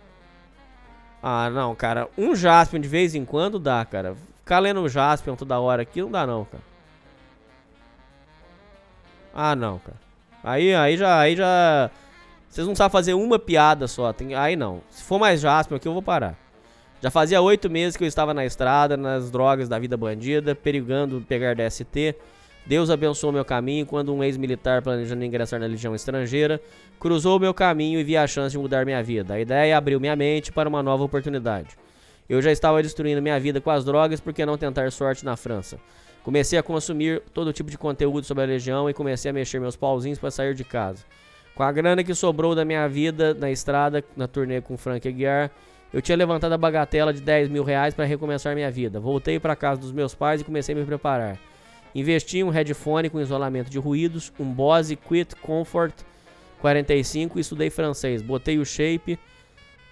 Ah, 1.24 1.49
não, 1.49 1.74
cara. 1.74 2.07
Um 2.16 2.36
Jaspion 2.36 2.80
de 2.80 2.88
vez 2.88 3.16
em 3.16 3.26
quando 3.26 3.57
dá, 3.57 3.84
cara. 3.84 4.16
Ficar 4.38 4.59
lendo 4.59 4.82
um 4.82 4.88
Jaspion 4.88 5.36
toda 5.36 5.59
hora 5.59 5.82
aqui 5.82 6.03
não 6.03 6.11
dá, 6.11 6.28
não, 6.28 6.45
cara. 6.45 6.63
Ah, 9.34 9.55
não, 9.55 9.80
cara. 9.80 9.97
Aí, 10.43 10.76
aí 10.76 10.95
já, 10.95 11.20
aí 11.20 11.36
já. 11.36 11.89
Vocês 12.47 12.68
não 12.68 12.76
sabem 12.76 12.91
fazer 12.91 13.16
uma 13.16 13.39
piada 13.39 13.88
só. 13.88 14.13
Tem... 14.13 14.36
Aí 14.36 14.55
não. 14.55 14.82
Se 14.91 15.03
for 15.03 15.18
mais 15.18 15.41
Jasper 15.41 15.78
aqui, 15.78 15.88
eu 15.88 15.93
vou 15.93 16.03
parar. 16.03 16.44
Já 17.05 17.11
fazia 17.11 17.39
oito 17.39 17.69
meses 17.69 17.95
que 17.95 18.03
eu 18.03 18.07
estava 18.07 18.33
na 18.33 18.43
estrada, 18.47 18.97
nas 18.97 19.29
drogas 19.29 19.69
da 19.69 19.77
vida 19.77 19.95
bandida, 19.95 20.55
perigando 20.55 21.23
pegar 21.29 21.53
DST. 21.53 22.15
Deus 22.65 22.89
abençoou 22.89 23.31
meu 23.31 23.45
caminho 23.45 23.85
quando 23.85 24.11
um 24.11 24.23
ex-militar 24.23 24.81
planejando 24.81 25.23
ingressar 25.23 25.59
na 25.59 25.67
legião 25.67 25.93
estrangeira 25.93 26.59
cruzou 26.99 27.39
meu 27.39 27.53
caminho 27.53 27.99
e 27.99 28.03
vi 28.03 28.17
a 28.17 28.25
chance 28.25 28.53
de 28.53 28.57
mudar 28.57 28.85
minha 28.85 29.03
vida. 29.03 29.35
A 29.35 29.39
ideia 29.39 29.77
abriu 29.77 29.99
minha 29.99 30.15
mente 30.15 30.51
para 30.51 30.67
uma 30.67 30.81
nova 30.81 31.03
oportunidade. 31.03 31.77
Eu 32.27 32.41
já 32.41 32.51
estava 32.51 32.81
destruindo 32.81 33.21
minha 33.21 33.39
vida 33.39 33.61
com 33.61 33.69
as 33.69 33.85
drogas, 33.85 34.19
por 34.19 34.33
que 34.33 34.43
não 34.43 34.57
tentar 34.57 34.91
sorte 34.91 35.23
na 35.23 35.35
França? 35.35 35.77
Comecei 36.23 36.57
a 36.57 36.63
consumir 36.63 37.21
todo 37.35 37.53
tipo 37.53 37.69
de 37.69 37.77
conteúdo 37.77 38.25
sobre 38.25 38.45
a 38.45 38.47
legião 38.47 38.89
e 38.89 38.95
comecei 38.95 39.29
a 39.29 39.33
mexer 39.35 39.59
meus 39.59 39.75
pauzinhos 39.75 40.17
para 40.17 40.31
sair 40.31 40.55
de 40.55 40.63
casa. 40.63 41.05
Com 41.53 41.61
a 41.61 41.71
grana 41.71 42.03
que 42.03 42.15
sobrou 42.15 42.55
da 42.55 42.65
minha 42.65 42.89
vida 42.89 43.35
na 43.35 43.51
estrada, 43.51 44.03
na 44.17 44.27
turnê 44.27 44.59
com 44.59 44.75
Frank 44.75 45.07
Aguiar, 45.07 45.51
eu 45.95 46.01
tinha 46.01 46.17
levantado 46.17 46.51
a 46.51 46.57
bagatela 46.57 47.13
de 47.13 47.21
10 47.21 47.47
mil 47.47 47.63
reais 47.63 47.93
para 47.93 48.03
recomeçar 48.03 48.53
minha 48.53 48.69
vida. 48.69 48.99
Voltei 48.99 49.39
para 49.39 49.55
casa 49.55 49.79
dos 49.79 49.93
meus 49.93 50.13
pais 50.13 50.41
e 50.41 50.43
comecei 50.43 50.75
a 50.75 50.77
me 50.77 50.83
preparar. 50.83 51.39
Investi 51.95 52.39
em 52.39 52.43
um 52.43 52.49
headphone 52.49 53.09
com 53.09 53.21
isolamento 53.21 53.69
de 53.69 53.79
ruídos, 53.79 54.29
um 54.37 54.43
Bose 54.43 54.97
Quit 54.97 55.37
Comfort 55.37 55.93
45 56.59 57.37
e 57.37 57.41
estudei 57.41 57.69
francês. 57.69 58.21
Botei 58.21 58.59
o 58.59 58.65
shape 58.65 59.17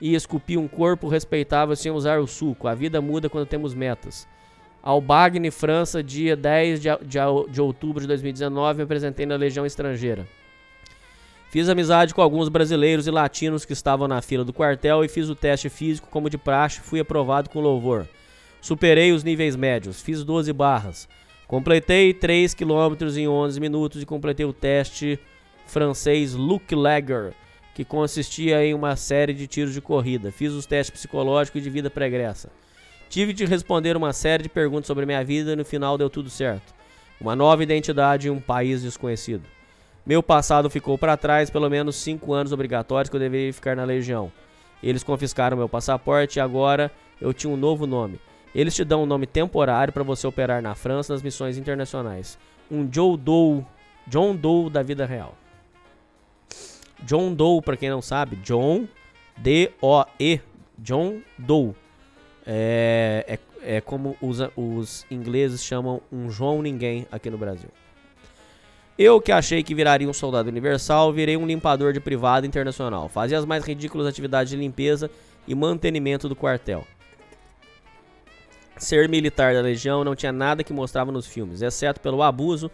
e 0.01 0.13
esculpi 0.13 0.57
um 0.57 0.67
corpo 0.67 1.07
respeitável 1.07 1.73
sem 1.73 1.89
usar 1.89 2.19
o 2.19 2.27
suco. 2.27 2.67
A 2.67 2.75
vida 2.75 2.99
muda 2.99 3.29
quando 3.29 3.47
temos 3.47 3.73
metas. 3.73 4.27
Albagne, 4.83 5.49
França, 5.51 6.03
dia 6.03 6.35
10 6.35 6.81
de, 6.81 6.89
de, 7.05 7.19
de 7.49 7.61
outubro 7.61 8.01
de 8.01 8.07
2019, 8.07 8.75
me 8.75 8.83
apresentei 8.83 9.25
na 9.25 9.37
Legião 9.37 9.65
Estrangeira. 9.65 10.27
Fiz 11.53 11.69
amizade 11.69 12.15
com 12.15 12.21
alguns 12.23 12.49
brasileiros 12.49 13.05
e 13.05 13.11
latinos 13.11 13.63
que 13.63 13.73
estavam 13.73 14.07
na 14.07 14.23
fila 14.23 14.43
do 14.43 14.51
quartel 14.51 15.05
e 15.05 15.07
fiz 15.07 15.29
o 15.29 15.35
teste 15.35 15.69
físico 15.69 16.07
como 16.09 16.27
de 16.27 16.35
praxe, 16.35 16.79
fui 16.79 16.99
aprovado 16.99 17.47
com 17.47 17.59
louvor. 17.59 18.07
Superei 18.59 19.11
os 19.11 19.23
níveis 19.23 19.55
médios, 19.55 20.01
fiz 20.01 20.23
12 20.23 20.51
barras. 20.51 21.07
Completei 21.47 22.11
3 22.11 22.55
km 22.55 23.05
em 23.15 23.27
11 23.27 23.59
minutos 23.59 24.01
e 24.01 24.05
completei 24.07 24.47
o 24.47 24.51
teste 24.51 25.19
francês 25.67 26.33
Luke 26.33 26.73
Lager, 26.73 27.33
que 27.75 27.85
consistia 27.85 28.65
em 28.65 28.73
uma 28.73 28.95
série 28.95 29.35
de 29.35 29.45
tiros 29.45 29.75
de 29.75 29.79
corrida. 29.79 30.31
Fiz 30.31 30.53
os 30.53 30.65
testes 30.65 31.01
psicológicos 31.01 31.61
e 31.61 31.63
de 31.63 31.69
vida 31.69 31.87
pregressa. 31.87 32.49
Tive 33.11 33.31
de 33.31 33.45
responder 33.45 33.95
uma 33.95 34.11
série 34.11 34.41
de 34.41 34.49
perguntas 34.49 34.87
sobre 34.87 35.05
minha 35.05 35.23
vida 35.23 35.51
e 35.51 35.55
no 35.55 35.63
final 35.63 35.99
deu 35.99 36.09
tudo 36.09 36.31
certo. 36.31 36.73
Uma 37.21 37.35
nova 37.35 37.61
identidade 37.61 38.27
em 38.27 38.31
um 38.31 38.41
país 38.41 38.81
desconhecido. 38.81 39.43
Meu 40.05 40.21
passado 40.21 40.69
ficou 40.69 40.97
para 40.97 41.15
trás, 41.15 41.49
pelo 41.49 41.69
menos 41.69 41.95
5 41.95 42.33
anos 42.33 42.51
obrigatórios 42.51 43.09
que 43.09 43.15
eu 43.15 43.19
deveria 43.19 43.53
ficar 43.53 43.75
na 43.75 43.85
legião. 43.85 44.29
Eles 44.81 45.01
confiscaram 45.01 45.55
meu 45.55 45.69
passaporte 45.69 46.39
e 46.39 46.41
agora 46.41 46.91
eu 47.21 47.33
tinha 47.33 47.51
um 47.51 47.55
novo 47.55 47.87
nome. 47.87 48.19
Eles 48.53 48.75
te 48.75 48.83
dão 48.83 49.03
um 49.03 49.05
nome 49.05 49.25
temporário 49.25 49.93
para 49.93 50.03
você 50.03 50.27
operar 50.27 50.61
na 50.61 50.75
França 50.75 51.13
nas 51.13 51.21
missões 51.21 51.57
internacionais. 51.57 52.37
Um 52.69 52.87
Joe 52.91 53.17
Doe, 53.17 53.65
John 54.05 54.35
Doe 54.35 54.69
da 54.69 54.83
vida 54.83 55.05
real. 55.05 55.35
John 57.03 57.33
Doe, 57.33 57.61
para 57.61 57.77
quem 57.77 57.89
não 57.89 58.01
sabe, 58.01 58.35
John 58.37 58.85
D-O-E, 59.37 60.41
John 60.77 61.21
Doe. 61.37 61.73
É, 62.45 63.39
é, 63.61 63.77
é 63.77 63.81
como 63.81 64.17
os, 64.21 64.39
os 64.57 65.05
ingleses 65.09 65.63
chamam 65.63 66.01
um 66.11 66.29
João 66.29 66.61
Ninguém 66.61 67.07
aqui 67.09 67.29
no 67.29 67.37
Brasil. 67.37 67.69
Eu 68.97 69.19
que 69.19 69.31
achei 69.31 69.63
que 69.63 69.73
viraria 69.73 70.07
um 70.07 70.13
soldado 70.13 70.49
universal, 70.49 71.11
virei 71.11 71.35
um 71.35 71.47
limpador 71.47 71.93
de 71.93 71.99
privado 71.99 72.45
internacional. 72.45 73.09
Fazia 73.09 73.39
as 73.39 73.45
mais 73.45 73.65
ridículas 73.65 74.05
atividades 74.05 74.51
de 74.51 74.57
limpeza 74.57 75.09
e 75.47 75.55
mantenimento 75.55 76.29
do 76.29 76.35
quartel. 76.35 76.85
Ser 78.77 79.09
militar 79.09 79.53
da 79.55 79.61
legião 79.61 80.03
não 80.03 80.15
tinha 80.15 80.31
nada 80.31 80.63
que 80.63 80.73
mostrava 80.73 81.11
nos 81.11 81.25
filmes, 81.25 81.61
exceto 81.61 81.99
pelo 81.99 82.21
abuso. 82.21 82.69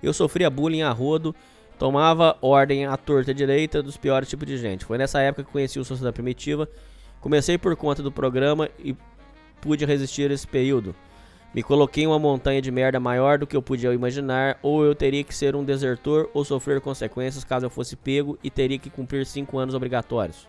Eu 0.00 0.12
sofria 0.12 0.48
bullying 0.48 0.82
a 0.82 0.90
rodo, 0.90 1.34
tomava 1.76 2.36
ordem 2.40 2.86
à 2.86 2.96
torta 2.96 3.34
direita 3.34 3.82
dos 3.82 3.96
piores 3.96 4.28
tipos 4.28 4.46
de 4.46 4.56
gente. 4.56 4.84
Foi 4.84 4.96
nessa 4.96 5.20
época 5.20 5.44
que 5.44 5.50
conheci 5.50 5.80
o 5.80 5.84
Sociedade 5.84 6.14
Primitiva. 6.14 6.68
Comecei 7.20 7.58
por 7.58 7.74
conta 7.74 8.00
do 8.00 8.12
programa 8.12 8.68
e 8.78 8.94
pude 9.60 9.84
resistir 9.84 10.30
esse 10.30 10.46
período. 10.46 10.94
Me 11.54 11.62
coloquei 11.62 12.02
em 12.02 12.06
uma 12.08 12.18
montanha 12.18 12.60
de 12.60 12.70
merda 12.72 12.98
maior 12.98 13.38
do 13.38 13.46
que 13.46 13.56
eu 13.56 13.62
podia 13.62 13.94
imaginar, 13.94 14.58
ou 14.60 14.84
eu 14.84 14.92
teria 14.92 15.22
que 15.22 15.32
ser 15.32 15.54
um 15.54 15.62
desertor 15.62 16.28
ou 16.34 16.44
sofrer 16.44 16.80
consequências 16.80 17.44
caso 17.44 17.64
eu 17.64 17.70
fosse 17.70 17.94
pego 17.94 18.36
e 18.42 18.50
teria 18.50 18.76
que 18.76 18.90
cumprir 18.90 19.24
5 19.24 19.56
anos 19.56 19.72
obrigatórios. 19.72 20.48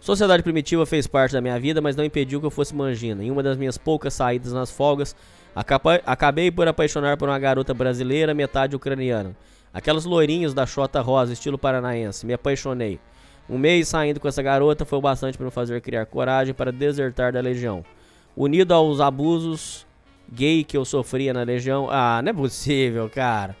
Sociedade 0.00 0.42
Primitiva 0.42 0.86
fez 0.86 1.06
parte 1.06 1.32
da 1.32 1.42
minha 1.42 1.60
vida, 1.60 1.78
mas 1.82 1.94
não 1.94 2.04
impediu 2.04 2.40
que 2.40 2.46
eu 2.46 2.50
fosse 2.50 2.74
mangina. 2.74 3.22
Em 3.22 3.30
uma 3.30 3.42
das 3.42 3.58
minhas 3.58 3.76
poucas 3.76 4.14
saídas 4.14 4.54
nas 4.54 4.70
folgas, 4.70 5.14
acabei 6.06 6.50
por 6.50 6.66
apaixonar 6.66 7.18
por 7.18 7.28
uma 7.28 7.38
garota 7.38 7.74
brasileira, 7.74 8.32
metade 8.32 8.76
ucraniana. 8.76 9.36
Aquelas 9.74 10.06
loirinhas 10.06 10.54
da 10.54 10.64
Xota 10.64 11.02
Rosa, 11.02 11.34
estilo 11.34 11.58
paranaense. 11.58 12.24
Me 12.24 12.32
apaixonei. 12.32 12.98
Um 13.50 13.58
mês 13.58 13.88
saindo 13.88 14.20
com 14.20 14.28
essa 14.28 14.42
garota 14.42 14.86
foi 14.86 14.98
o 14.98 15.02
bastante 15.02 15.36
para 15.36 15.44
me 15.44 15.50
fazer 15.50 15.80
criar 15.82 16.06
coragem 16.06 16.54
para 16.54 16.72
desertar 16.72 17.32
da 17.32 17.40
legião. 17.40 17.84
Unido 18.40 18.72
aos 18.72 19.00
abusos 19.00 19.84
gay 20.32 20.62
que 20.62 20.76
eu 20.76 20.84
sofria 20.84 21.32
na 21.32 21.42
legião. 21.42 21.88
Ah, 21.90 22.22
não 22.22 22.30
é 22.30 22.32
possível, 22.32 23.10
cara. 23.10 23.56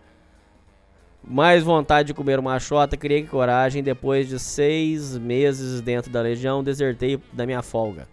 Mais 1.20 1.64
vontade 1.64 2.06
de 2.06 2.14
comer 2.14 2.38
uma 2.38 2.60
xota, 2.60 2.96
criei 2.96 3.24
coragem. 3.24 3.82
Depois 3.82 4.28
de 4.28 4.38
seis 4.38 5.18
meses 5.18 5.80
dentro 5.80 6.12
da 6.12 6.20
legião, 6.20 6.62
desertei 6.62 7.18
da 7.32 7.44
minha 7.44 7.60
folga. 7.60 8.06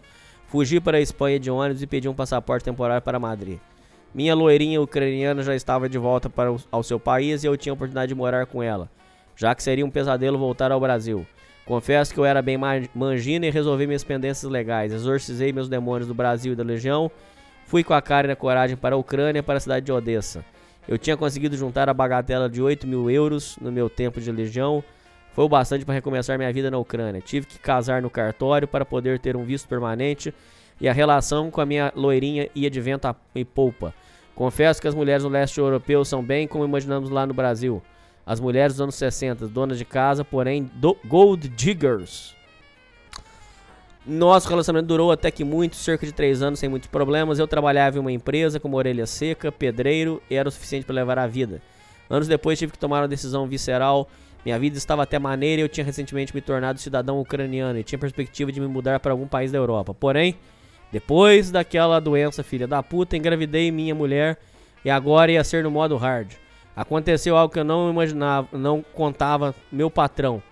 Fugi 0.48 0.80
para 0.80 0.98
a 0.98 1.02
Espanha 1.02 1.40
de 1.40 1.52
ônibus 1.52 1.84
e 1.84 1.88
pedi 1.88 2.10
um 2.10 2.16
passaporte 2.16 2.66
temporário 2.66 3.04
para 3.04 3.20
Madrid. 3.20 3.60
Minha 4.12 4.34
loirinha 4.34 4.82
ucraniana 4.82 5.44
já 5.44 5.54
estava 5.54 5.88
de 5.88 6.00
volta 6.00 6.32
para 6.32 6.52
o, 6.52 6.60
ao 6.72 6.82
seu 6.82 7.00
país 7.00 7.44
e 7.44 7.48
eu 7.48 7.56
tinha 7.56 7.74
a 7.74 7.76
oportunidade 7.76 8.10
de 8.10 8.16
morar 8.16 8.48
com 8.48 8.64
ela, 8.64 8.90
já 9.36 9.54
que 9.54 9.62
seria 9.62 9.86
um 9.86 9.92
pesadelo 9.92 10.40
voltar 10.40 10.72
ao 10.72 10.80
Brasil. 10.80 11.28
Confesso 11.66 12.14
que 12.14 12.20
eu 12.20 12.26
era 12.26 12.42
bem 12.42 12.58
ma- 12.58 12.82
mangina 12.94 13.46
e 13.48 13.50
resolvi 13.50 13.88
minhas 13.88 14.04
pendências 14.04 14.50
legais. 14.52 14.94
Exorcizei 14.94 15.52
meus 15.52 15.68
demônios 15.68 16.08
do 16.08 16.14
Brasil 16.14 16.54
e 16.54 16.56
da 16.56 16.64
Legião. 16.64 17.10
Fui 17.66 17.84
com 17.84 17.94
a 17.94 18.02
cara 18.02 18.28
e 18.28 18.32
a 18.32 18.36
coragem 18.36 18.78
para 18.78 18.94
a 18.96 18.98
Ucrânia 18.98 19.42
para 19.42 19.58
a 19.58 19.60
cidade 19.60 19.86
de 19.86 19.92
Odessa. 19.92 20.46
Eu 20.88 21.00
tinha 21.00 21.18
conseguido 21.18 21.58
juntar 21.58 21.90
a 21.90 21.94
bagatela 21.94 22.48
de 22.48 22.62
8 22.62 22.86
mil 22.86 23.10
euros 23.10 23.58
no 23.60 23.72
meu 23.72 23.90
tempo 23.90 24.22
de 24.22 24.32
Legião. 24.32 24.84
Foi 25.34 25.44
o 25.46 25.50
bastante 25.50 25.84
para 25.84 25.96
recomeçar 25.96 26.38
minha 26.38 26.54
vida 26.54 26.70
na 26.70 26.78
Ucrânia. 26.78 27.20
Tive 27.20 27.48
que 27.48 27.58
casar 27.58 28.02
no 28.02 28.10
cartório 28.12 28.68
para 28.68 28.86
poder 28.86 29.20
ter 29.20 29.36
um 29.36 29.44
visto 29.44 29.68
permanente 29.68 30.32
e 30.80 30.88
a 30.88 30.94
relação 30.94 31.50
com 31.50 31.60
a 31.60 31.66
minha 31.66 31.92
loirinha 31.96 32.48
ia 32.54 32.70
de 32.70 32.80
vento 32.80 33.14
e 33.34 33.44
polpa. 33.44 33.92
Confesso 34.36 34.80
que 34.80 34.88
as 34.88 34.94
mulheres 34.94 35.24
no 35.24 35.30
leste 35.30 35.60
europeu 35.60 36.06
são 36.06 36.22
bem 36.24 36.48
como 36.48 36.64
imaginamos 36.64 37.10
lá 37.10 37.26
no 37.26 37.34
Brasil. 37.34 37.82
As 38.26 38.40
mulheres 38.40 38.74
dos 38.74 38.82
anos 38.82 38.96
60, 38.96 39.48
donas 39.48 39.78
de 39.78 39.86
casa, 39.86 40.26
porém 40.26 40.70
do 40.74 40.98
gold 41.06 41.48
diggers. 41.48 42.36
Nosso 44.06 44.50
relacionamento 44.50 44.88
durou 44.88 45.12
até 45.12 45.30
que 45.30 45.44
muito, 45.44 45.76
cerca 45.76 46.06
de 46.06 46.12
3 46.12 46.42
anos 46.42 46.60
sem 46.60 46.70
muitos 46.70 46.88
problemas. 46.88 47.38
Eu 47.38 47.48
trabalhava 47.48 47.98
em 47.98 48.00
uma 48.00 48.12
empresa 48.12 48.60
como 48.60 48.78
orelha 48.78 49.06
seca, 49.06 49.52
pedreiro 49.52 50.22
e 50.30 50.36
era 50.36 50.50
o 50.50 50.52
suficiente 50.52 50.86
para 50.86 50.96
levar 50.96 51.20
a 51.20 51.28
vida. 51.28 51.62
Anos 52.10 52.28
depois 52.28 52.58
tive 52.58 52.72
que 52.72 52.80
tomar 52.80 53.02
uma 53.02 53.08
decisão 53.08 53.48
visceral. 53.48 54.08
Minha 54.44 54.60
vida 54.60 54.78
estava 54.78 55.04
até 55.04 55.18
maneira 55.18 55.62
e 55.62 55.64
eu 55.64 55.70
tinha 55.70 55.84
recentemente 55.84 56.34
me 56.36 56.42
tornado 56.42 56.80
cidadão 56.80 57.20
ucraniano 57.20 57.80
e 57.80 57.84
tinha 57.84 57.98
perspectiva 57.98 58.52
de 58.52 58.60
me 58.60 58.68
mudar 58.68 59.00
para 59.00 59.12
algum 59.12 59.28
país 59.28 59.52
da 59.52 59.58
Europa. 59.58 59.92
Porém, 59.94 60.36
depois 60.92 61.50
daquela 61.50 62.00
doença 62.00 62.44
filha 62.44 62.68
da 62.68 62.84
puta, 62.84 63.18
engravidei 63.18 63.72
minha 63.72 63.96
mulher 63.96 64.38
e 64.84 64.90
agora 64.90 65.32
ia 65.32 65.44
ser 65.44 65.64
no 65.64 65.72
modo 65.72 65.98
hard. 65.98 66.34
Aconteceu 66.76 67.38
algo 67.38 67.54
que 67.54 67.60
eu 67.60 67.64
não 67.64 67.90
imaginava, 67.90 68.48
não 68.52 68.82
contava 68.82 69.56
meu 69.72 69.90
patrão. 69.90 70.44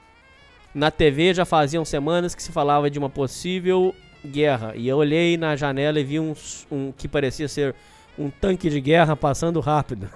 Na 0.74 0.90
TV 0.90 1.34
já 1.34 1.46
faziam 1.46 1.84
semanas 1.84 2.34
que 2.34 2.42
se 2.42 2.52
falava 2.52 2.90
de 2.90 2.98
uma 2.98 3.10
possível 3.10 3.94
guerra 4.26 4.74
e 4.76 4.88
eu 4.88 4.98
olhei 4.98 5.36
na 5.36 5.56
janela 5.56 6.00
e 6.00 6.04
vi 6.04 6.20
um, 6.20 6.34
um 6.72 6.92
que 6.94 7.08
parecia 7.08 7.48
ser 7.48 7.76
um 8.18 8.30
tanque 8.30 8.70
de 8.70 8.80
guerra 8.80 9.16
passando 9.16 9.60
rápido. 9.60 10.10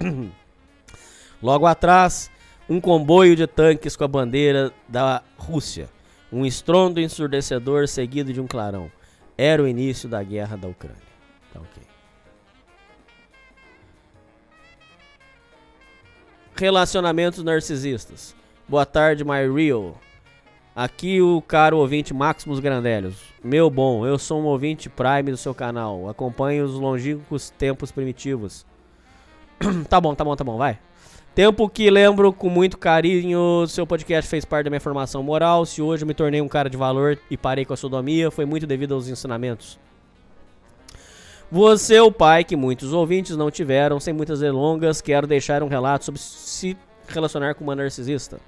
Logo 1.42 1.66
atrás, 1.66 2.30
um 2.68 2.80
comboio 2.80 3.36
de 3.36 3.46
tanques 3.46 3.94
com 3.94 4.04
a 4.04 4.08
bandeira 4.08 4.72
da 4.88 5.22
Rússia. 5.36 5.88
Um 6.32 6.46
estrondo 6.46 6.98
ensurdecedor 6.98 7.86
seguido 7.86 8.32
de 8.32 8.40
um 8.40 8.46
clarão. 8.46 8.90
Era 9.36 9.62
o 9.62 9.68
início 9.68 10.08
da 10.08 10.22
guerra 10.22 10.56
da 10.56 10.68
Ucrânia. 10.68 10.96
Tá 11.52 11.60
ok. 11.60 11.91
Relacionamentos 16.54 17.42
narcisistas. 17.42 18.34
Boa 18.68 18.84
tarde, 18.84 19.24
my 19.24 19.50
real. 19.52 19.96
Aqui 20.76 21.20
o 21.20 21.40
caro 21.40 21.78
ouvinte 21.78 22.12
Maximus 22.12 22.60
Grandelhos. 22.60 23.16
Meu 23.42 23.70
bom, 23.70 24.06
eu 24.06 24.18
sou 24.18 24.40
um 24.40 24.44
ouvinte 24.44 24.88
prime 24.88 25.30
do 25.30 25.36
seu 25.36 25.54
canal. 25.54 26.08
Acompanho 26.08 26.64
os 26.64 26.74
longínquos 26.74 27.50
tempos 27.50 27.90
primitivos. 27.90 28.66
tá 29.88 30.00
bom, 30.00 30.14
tá 30.14 30.22
bom, 30.24 30.36
tá 30.36 30.44
bom, 30.44 30.58
vai. 30.58 30.78
Tempo 31.34 31.68
que 31.70 31.90
lembro 31.90 32.30
com 32.34 32.50
muito 32.50 32.76
carinho, 32.76 33.66
seu 33.66 33.86
podcast 33.86 34.30
fez 34.30 34.44
parte 34.44 34.64
da 34.64 34.70
minha 34.70 34.80
formação 34.80 35.22
moral. 35.22 35.64
Se 35.64 35.80
hoje 35.80 36.04
eu 36.04 36.06
me 36.06 36.12
tornei 36.12 36.42
um 36.42 36.48
cara 36.48 36.68
de 36.68 36.76
valor 36.76 37.18
e 37.30 37.36
parei 37.36 37.64
com 37.64 37.72
a 37.72 37.76
sodomia, 37.76 38.30
foi 38.30 38.44
muito 38.44 38.66
devido 38.66 38.92
aos 38.92 39.08
ensinamentos. 39.08 39.78
Você, 41.52 42.00
o 42.00 42.10
pai 42.10 42.44
que 42.44 42.56
muitos 42.56 42.94
ouvintes 42.94 43.36
não 43.36 43.50
tiveram, 43.50 44.00
sem 44.00 44.14
muitas 44.14 44.40
delongas, 44.40 45.02
quero 45.02 45.26
deixar 45.26 45.62
um 45.62 45.68
relato 45.68 46.06
sobre 46.06 46.18
se 46.18 46.74
relacionar 47.06 47.54
com 47.54 47.62
uma 47.62 47.76
narcisista. 47.76 48.40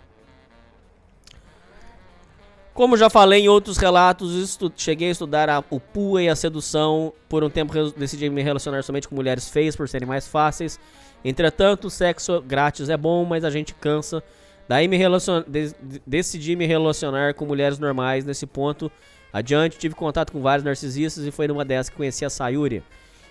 Como 2.73 2.97
já 2.97 3.11
falei 3.11 3.43
em 3.43 3.49
outros 3.49 3.77
relatos, 3.77 4.59
cheguei 4.75 5.09
a 5.09 5.11
estudar 5.11 5.51
a, 5.51 5.63
o 5.69 5.79
PUA 5.79 6.23
e 6.23 6.29
a 6.31 6.35
sedução. 6.35 7.13
Por 7.29 7.45
um 7.45 7.51
tempo 7.51 7.75
decidi 7.93 8.31
me 8.31 8.43
relacionar 8.43 8.83
somente 8.83 9.07
com 9.07 9.15
mulheres 9.15 9.51
feias 9.51 9.77
por 9.77 9.87
serem 9.87 10.09
mais 10.09 10.27
fáceis. 10.27 10.81
Entretanto, 11.23 11.91
sexo 11.91 12.41
grátis 12.41 12.89
é 12.89 12.97
bom, 12.97 13.23
mas 13.27 13.45
a 13.45 13.51
gente 13.51 13.75
cansa. 13.75 14.25
Daí 14.67 14.89
me 14.89 14.97
relacion... 14.97 15.43
de- 15.47 15.75
decidi 16.07 16.57
me 16.57 16.65
relacionar 16.65 17.35
com 17.35 17.45
mulheres 17.45 17.79
normais. 17.79 18.25
Nesse 18.25 18.47
ponto, 18.47 18.91
adiante, 19.35 19.77
tive 19.77 19.97
contato 19.97 20.31
com 20.31 20.41
vários 20.41 20.65
narcisistas 20.65 21.27
e 21.27 21.31
foi 21.33 21.49
numa 21.49 21.65
dessas 21.65 21.91
que 21.91 21.97
conheci 21.97 22.25
a 22.25 22.31
Sayuri. 22.31 22.83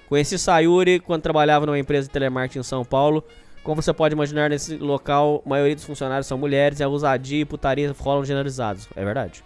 Conheci 0.09 0.37
Sayuri 0.37 0.99
quando 0.99 1.21
trabalhava 1.21 1.65
numa 1.65 1.79
empresa 1.79 2.07
de 2.07 2.13
telemarketing 2.13 2.59
em 2.59 2.63
São 2.63 2.83
Paulo. 2.83 3.23
Como 3.63 3.81
você 3.81 3.93
pode 3.93 4.13
imaginar, 4.13 4.49
nesse 4.49 4.75
local, 4.75 5.41
a 5.45 5.49
maioria 5.49 5.73
dos 5.73 5.85
funcionários 5.85 6.27
são 6.27 6.37
mulheres 6.37 6.81
e 6.81 6.83
a 6.83 6.87
ousadia 6.89 7.39
e 7.39 7.45
putaria 7.45 7.95
rolam 7.97 8.25
generalizados. 8.25 8.89
É 8.93 9.05
verdade. 9.05 9.41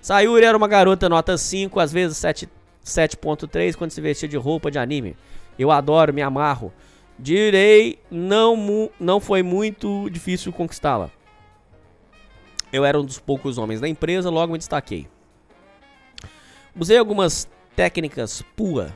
Sayuri 0.00 0.46
era 0.46 0.56
uma 0.56 0.66
garota 0.66 1.08
nota 1.08 1.36
5, 1.36 1.78
às 1.78 1.92
vezes 1.92 2.16
7 2.16 2.48
7.3 2.84 3.74
quando 3.76 3.90
se 3.90 4.00
vestia 4.00 4.28
de 4.28 4.36
roupa 4.36 4.70
de 4.70 4.78
anime. 4.78 5.16
Eu 5.58 5.70
adoro, 5.70 6.12
me 6.12 6.22
amarro. 6.22 6.72
Direi, 7.18 7.98
não, 8.10 8.90
não 8.98 9.20
foi 9.20 9.42
muito 9.42 10.08
difícil 10.10 10.52
conquistá-la. 10.52 11.10
Eu 12.72 12.84
era 12.84 12.98
um 13.00 13.04
dos 13.04 13.18
poucos 13.18 13.56
homens 13.56 13.80
da 13.80 13.88
empresa, 13.88 14.28
logo 14.30 14.52
me 14.52 14.58
destaquei. 14.58 15.06
Usei 16.78 16.98
algumas 16.98 17.48
técnicas 17.76 18.42
PUA. 18.56 18.92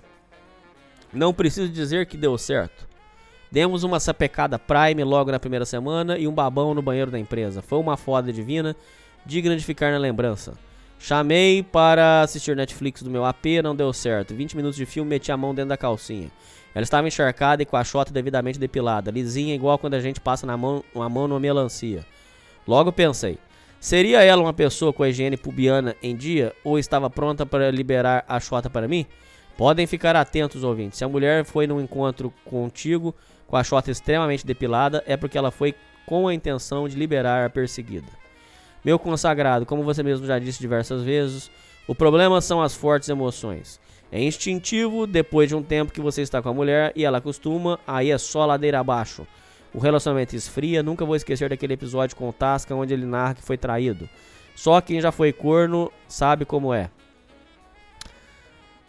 Não 1.12 1.32
preciso 1.32 1.68
dizer 1.68 2.06
que 2.06 2.16
deu 2.16 2.36
certo. 2.36 2.88
Demos 3.52 3.84
uma 3.84 4.00
sapecada 4.00 4.58
Prime 4.58 5.04
logo 5.04 5.30
na 5.30 5.38
primeira 5.38 5.64
semana 5.64 6.18
e 6.18 6.26
um 6.26 6.32
babão 6.32 6.74
no 6.74 6.82
banheiro 6.82 7.10
da 7.10 7.18
empresa. 7.18 7.62
Foi 7.62 7.78
uma 7.78 7.96
foda 7.96 8.32
divina, 8.32 8.74
digna 9.24 9.56
de 9.56 9.64
ficar 9.64 9.92
na 9.92 9.98
lembrança. 9.98 10.54
Chamei 10.98 11.62
para 11.62 12.22
assistir 12.22 12.56
Netflix 12.56 13.02
do 13.02 13.10
meu 13.10 13.24
AP, 13.24 13.62
não 13.62 13.76
deu 13.76 13.92
certo. 13.92 14.34
20 14.34 14.56
minutos 14.56 14.76
de 14.76 14.84
filme, 14.84 15.10
meti 15.10 15.30
a 15.30 15.36
mão 15.36 15.54
dentro 15.54 15.68
da 15.68 15.76
calcinha. 15.76 16.30
Ela 16.74 16.82
estava 16.82 17.06
encharcada 17.06 17.62
e 17.62 17.66
com 17.66 17.76
a 17.76 17.84
chota 17.84 18.12
devidamente 18.12 18.58
depilada, 18.58 19.10
lisinha 19.10 19.54
igual 19.54 19.78
quando 19.78 19.94
a 19.94 20.00
gente 20.00 20.20
passa 20.20 20.46
na 20.46 20.56
mão, 20.56 20.84
uma 20.92 21.08
mão 21.08 21.28
numa 21.28 21.40
melancia. 21.40 22.04
Logo 22.66 22.92
pensei, 22.92 23.38
seria 23.80 24.22
ela 24.22 24.42
uma 24.42 24.52
pessoa 24.52 24.92
com 24.92 25.02
a 25.02 25.08
higiene 25.08 25.36
pubiana 25.36 25.96
em 26.02 26.16
dia 26.16 26.52
ou 26.64 26.78
estava 26.78 27.08
pronta 27.08 27.44
para 27.44 27.70
liberar 27.70 28.24
a 28.28 28.40
chota 28.40 28.68
para 28.68 28.88
mim? 28.88 29.06
Podem 29.56 29.86
ficar 29.86 30.14
atentos, 30.14 30.62
ouvintes. 30.62 30.98
Se 30.98 31.04
a 31.04 31.08
mulher 31.08 31.44
foi 31.44 31.66
num 31.66 31.80
encontro 31.80 32.32
contigo 32.44 33.14
com 33.46 33.56
a 33.56 33.64
chota 33.64 33.90
extremamente 33.90 34.46
depilada, 34.46 35.02
é 35.06 35.16
porque 35.16 35.36
ela 35.36 35.50
foi 35.50 35.74
com 36.06 36.28
a 36.28 36.34
intenção 36.34 36.88
de 36.88 36.96
liberar 36.96 37.44
a 37.44 37.50
perseguida. 37.50 38.06
Meu 38.84 38.98
consagrado, 38.98 39.66
como 39.66 39.82
você 39.82 40.02
mesmo 40.02 40.26
já 40.26 40.38
disse 40.38 40.60
diversas 40.60 41.02
vezes, 41.02 41.50
o 41.86 41.94
problema 41.94 42.40
são 42.40 42.62
as 42.62 42.74
fortes 42.74 43.08
emoções. 43.08 43.80
É 44.10 44.22
instintivo, 44.22 45.06
depois 45.06 45.48
de 45.48 45.54
um 45.54 45.62
tempo 45.62 45.92
que 45.92 46.00
você 46.00 46.22
está 46.22 46.40
com 46.40 46.48
a 46.48 46.54
mulher 46.54 46.92
e 46.94 47.04
ela 47.04 47.18
acostuma, 47.18 47.78
aí 47.86 48.10
é 48.10 48.16
só 48.16 48.46
ladeira 48.46 48.80
abaixo. 48.80 49.26
O 49.72 49.78
relacionamento 49.78 50.34
esfria, 50.34 50.82
nunca 50.82 51.04
vou 51.04 51.14
esquecer 51.14 51.48
daquele 51.50 51.74
episódio 51.74 52.16
com 52.16 52.28
o 52.28 52.32
Tasca 52.32 52.74
onde 52.74 52.94
ele 52.94 53.04
narra 53.04 53.34
que 53.34 53.42
foi 53.42 53.58
traído. 53.58 54.08
Só 54.54 54.80
quem 54.80 55.00
já 55.00 55.12
foi 55.12 55.32
corno 55.32 55.92
sabe 56.08 56.44
como 56.44 56.72
é. 56.72 56.90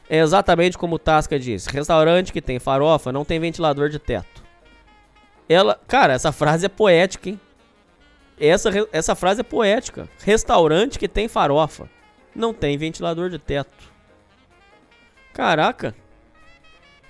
É 0.10 0.18
exatamente 0.20 0.78
como 0.78 0.96
o 0.96 1.00
Tasca 1.00 1.38
disse: 1.40 1.70
restaurante 1.70 2.34
que 2.34 2.42
tem 2.42 2.58
farofa 2.58 3.12
não 3.12 3.24
tem 3.24 3.40
ventilador 3.40 3.90
de 3.90 4.00
teto. 4.00 4.44
Ela, 5.48 5.80
cara, 5.88 6.14
essa 6.14 6.32
frase 6.32 6.66
é 6.66 6.70
poética, 6.70 7.30
hein? 7.30 7.40
Essa, 8.40 8.70
essa 8.92 9.16
frase 9.16 9.42
é 9.42 9.44
poética. 9.44 10.08
Restaurante 10.24 10.98
que 10.98 11.08
tem 11.08 11.28
farofa 11.28 11.90
não 12.34 12.54
tem 12.54 12.78
ventilador 12.78 13.30
de 13.30 13.38
teto. 13.38 13.92
Caraca. 15.34 15.94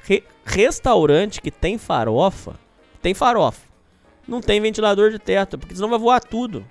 Re- 0.04 0.24
restaurante 0.44 1.40
que 1.42 1.52
tem 1.52 1.78
farofa 1.78 2.56
tem 3.02 3.14
farofa. 3.14 3.68
Não 4.28 4.42
tem 4.42 4.62
ventilador 4.62 5.12
de 5.12 5.20
teto, 5.20 5.58
porque 5.58 5.76
senão 5.76 5.90
vai 5.90 5.98
voar 6.00 6.24
tudo. 6.24 6.66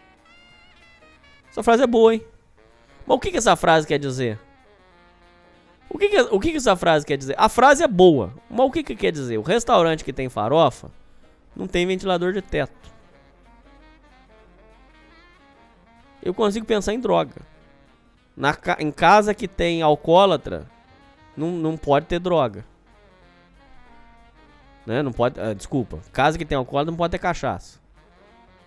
Essa 1.51 1.63
frase 1.63 1.83
é 1.83 1.87
boa, 1.87 2.15
hein? 2.15 2.23
Mas 3.07 3.17
o 3.17 3.21
que, 3.21 3.31
que 3.31 3.39
essa 3.39 3.57
frase 3.57 3.87
quer 3.87 3.99
dizer? 3.99 4.39
O 5.91 5.99
que, 5.99 6.09
que, 6.09 6.21
o 6.21 6.39
que, 6.39 6.51
que 6.51 6.57
essa 6.59 6.77
frase 6.77 7.07
quer 7.07 7.17
dizer? 7.17 7.35
A 7.39 7.49
frase 7.49 7.83
é 7.83 7.89
boa, 7.89 8.33
mas 8.51 8.67
o 8.67 8.71
que, 8.71 8.83
que 8.83 8.95
quer 8.95 9.11
dizer? 9.11 9.39
O 9.39 9.43
restaurante 9.43 10.05
que 10.05 10.13
tem 10.13 10.29
farofa 10.29 10.91
não 11.57 11.67
tem 11.67 11.87
ventilador 11.87 12.33
de 12.33 12.43
teto. 12.43 12.73
Eu 16.23 16.35
consigo 16.35 16.67
pensar 16.67 16.93
em 16.93 17.01
droga. 17.01 17.37
Na, 18.37 18.57
em 18.79 18.93
casa 18.93 19.35
que 19.35 19.49
tem 19.49 19.83
alcoólatra, 19.83 20.67
não, 21.37 21.51
não 21.51 21.77
pode 21.77 22.07
ter 22.07 22.21
droga. 22.21 22.65
Né? 24.89 25.03
Não 25.03 25.13
pode. 25.13 25.39
ah, 25.39 25.53
desculpa. 25.53 25.99
Casa 26.11 26.39
que 26.39 26.47
tem 26.47 26.57
alcoólatra 26.57 26.91
não 26.91 26.97
pode 26.97 27.11
ter 27.11 27.19
cachaça. 27.19 27.79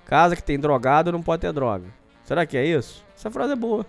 Casa 0.05 0.35
que 0.35 0.43
tem 0.43 0.59
drogado 0.59 1.11
não 1.11 1.23
pode 1.23 1.41
ter 1.41 1.51
droga. 1.51 1.87
Será 2.23 2.45
que 2.45 2.55
é 2.55 2.63
isso? 2.63 3.03
Essa 3.17 3.31
frase 3.31 3.53
é 3.53 3.55
boa. 3.55 3.83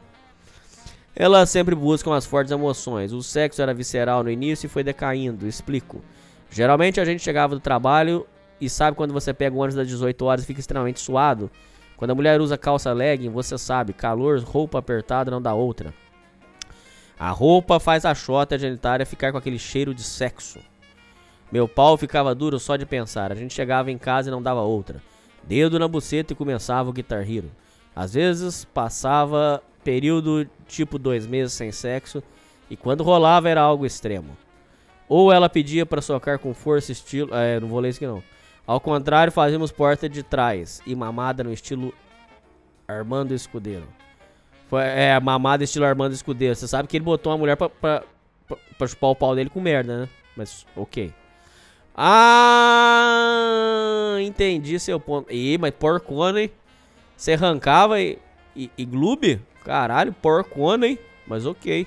Elas 1.14 1.50
sempre 1.50 1.74
buscam 1.74 2.14
as 2.14 2.24
fortes 2.24 2.50
emoções. 2.50 3.12
O 3.12 3.22
sexo 3.22 3.60
era 3.60 3.74
visceral 3.74 4.24
no 4.24 4.30
início 4.30 4.64
e 4.64 4.70
foi 4.70 4.82
decaindo. 4.82 5.46
Explico. 5.46 6.02
Geralmente 6.50 6.98
a 6.98 7.04
gente 7.04 7.22
chegava 7.22 7.54
do 7.54 7.60
trabalho 7.60 8.26
e 8.58 8.66
sabe 8.66 8.96
quando 8.96 9.12
você 9.12 9.34
pega 9.34 9.54
o 9.54 9.58
ônibus 9.58 9.74
das 9.74 9.88
18 9.88 10.24
horas 10.24 10.44
e 10.44 10.46
fica 10.46 10.60
extremamente 10.60 11.00
suado? 11.00 11.50
Quando 11.98 12.12
a 12.12 12.14
mulher 12.14 12.40
usa 12.40 12.56
calça 12.56 12.94
legging, 12.94 13.28
você 13.28 13.58
sabe, 13.58 13.92
calor, 13.92 14.40
roupa 14.40 14.78
apertada 14.78 15.30
não 15.30 15.42
dá 15.42 15.52
outra. 15.52 15.92
A 17.18 17.28
roupa 17.28 17.78
faz 17.78 18.06
a 18.06 18.14
chota 18.14 18.58
genitária 18.58 19.04
ficar 19.04 19.32
com 19.32 19.38
aquele 19.38 19.58
cheiro 19.58 19.94
de 19.94 20.02
sexo. 20.02 20.71
Meu 21.52 21.68
pau 21.68 21.98
ficava 21.98 22.34
duro 22.34 22.58
só 22.58 22.76
de 22.76 22.86
pensar. 22.86 23.30
A 23.30 23.34
gente 23.34 23.52
chegava 23.52 23.90
em 23.90 23.98
casa 23.98 24.30
e 24.30 24.32
não 24.32 24.42
dava 24.42 24.62
outra. 24.62 25.02
Dedo 25.44 25.78
na 25.78 25.86
buceta 25.86 26.32
e 26.32 26.36
começava 26.36 26.88
o 26.88 26.92
Guitar 26.92 27.30
Hero. 27.30 27.50
Às 27.94 28.14
vezes 28.14 28.64
passava 28.64 29.62
período 29.84 30.48
tipo 30.66 30.98
dois 30.98 31.26
meses 31.26 31.52
sem 31.52 31.70
sexo 31.70 32.22
e 32.70 32.76
quando 32.76 33.04
rolava 33.04 33.50
era 33.50 33.60
algo 33.60 33.84
extremo. 33.84 34.34
Ou 35.06 35.30
ela 35.30 35.50
pedia 35.50 35.84
pra 35.84 36.00
socar 36.00 36.38
com 36.38 36.54
força 36.54 36.90
estilo. 36.90 37.34
É, 37.34 37.60
não 37.60 37.68
vou 37.68 37.80
ler 37.80 37.90
isso 37.90 37.98
aqui 37.98 38.06
não. 38.06 38.22
Ao 38.66 38.80
contrário, 38.80 39.30
fazíamos 39.30 39.70
porta 39.70 40.08
de 40.08 40.22
trás 40.22 40.80
e 40.86 40.94
mamada 40.94 41.44
no 41.44 41.52
estilo 41.52 41.92
Armando 42.88 43.34
Escudeiro. 43.34 43.86
Foi, 44.68 44.84
é, 44.84 45.20
mamada 45.20 45.64
estilo 45.64 45.84
Armando 45.84 46.14
Escudeiro. 46.14 46.54
Você 46.54 46.66
sabe 46.66 46.88
que 46.88 46.96
ele 46.96 47.04
botou 47.04 47.30
uma 47.30 47.38
mulher 47.38 47.56
pra, 47.56 47.68
pra, 47.68 48.04
pra, 48.48 48.56
pra 48.78 48.86
chupar 48.86 49.10
o 49.10 49.16
pau 49.16 49.34
dele 49.34 49.50
com 49.50 49.60
merda, 49.60 50.02
né? 50.02 50.08
Mas, 50.34 50.64
ok. 50.74 51.12
Ah, 51.94 53.36
entendi 54.20 54.78
seu 54.80 54.98
ponto. 54.98 55.30
Ih, 55.32 55.58
mas 55.58 55.72
porcona, 55.72 56.42
hein? 56.42 56.50
Você 57.16 57.32
arrancava 57.34 58.00
e, 58.00 58.18
e, 58.56 58.70
e 58.76 58.84
gloob? 58.84 59.40
Caralho, 59.64 60.12
porcona, 60.12 60.86
hein? 60.86 60.98
Mas 61.26 61.46
ok. 61.46 61.86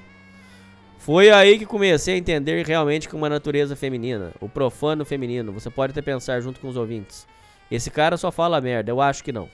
Foi 0.97 1.30
aí 1.30 1.60
que 1.60 1.66
comecei 1.66 2.16
a 2.16 2.18
entender 2.18 2.66
realmente 2.66 3.08
que 3.08 3.16
uma 3.16 3.30
natureza 3.30 3.76
feminina, 3.76 4.32
o 4.39 4.49
profano 4.49 5.06
feminino. 5.06 5.51
Você 5.51 5.70
pode 5.70 5.91
até 5.91 6.01
pensar 6.01 6.39
junto 6.41 6.60
com 6.60 6.68
os 6.68 6.78
ouvintes. 6.78 7.28
Esse 7.70 7.91
cara 7.91 8.18
só 8.18 8.32
fala 8.32 8.62
merda, 8.62 8.91
eu 8.91 9.01
acho 9.01 9.24
que 9.24 9.32
não. 9.32 9.49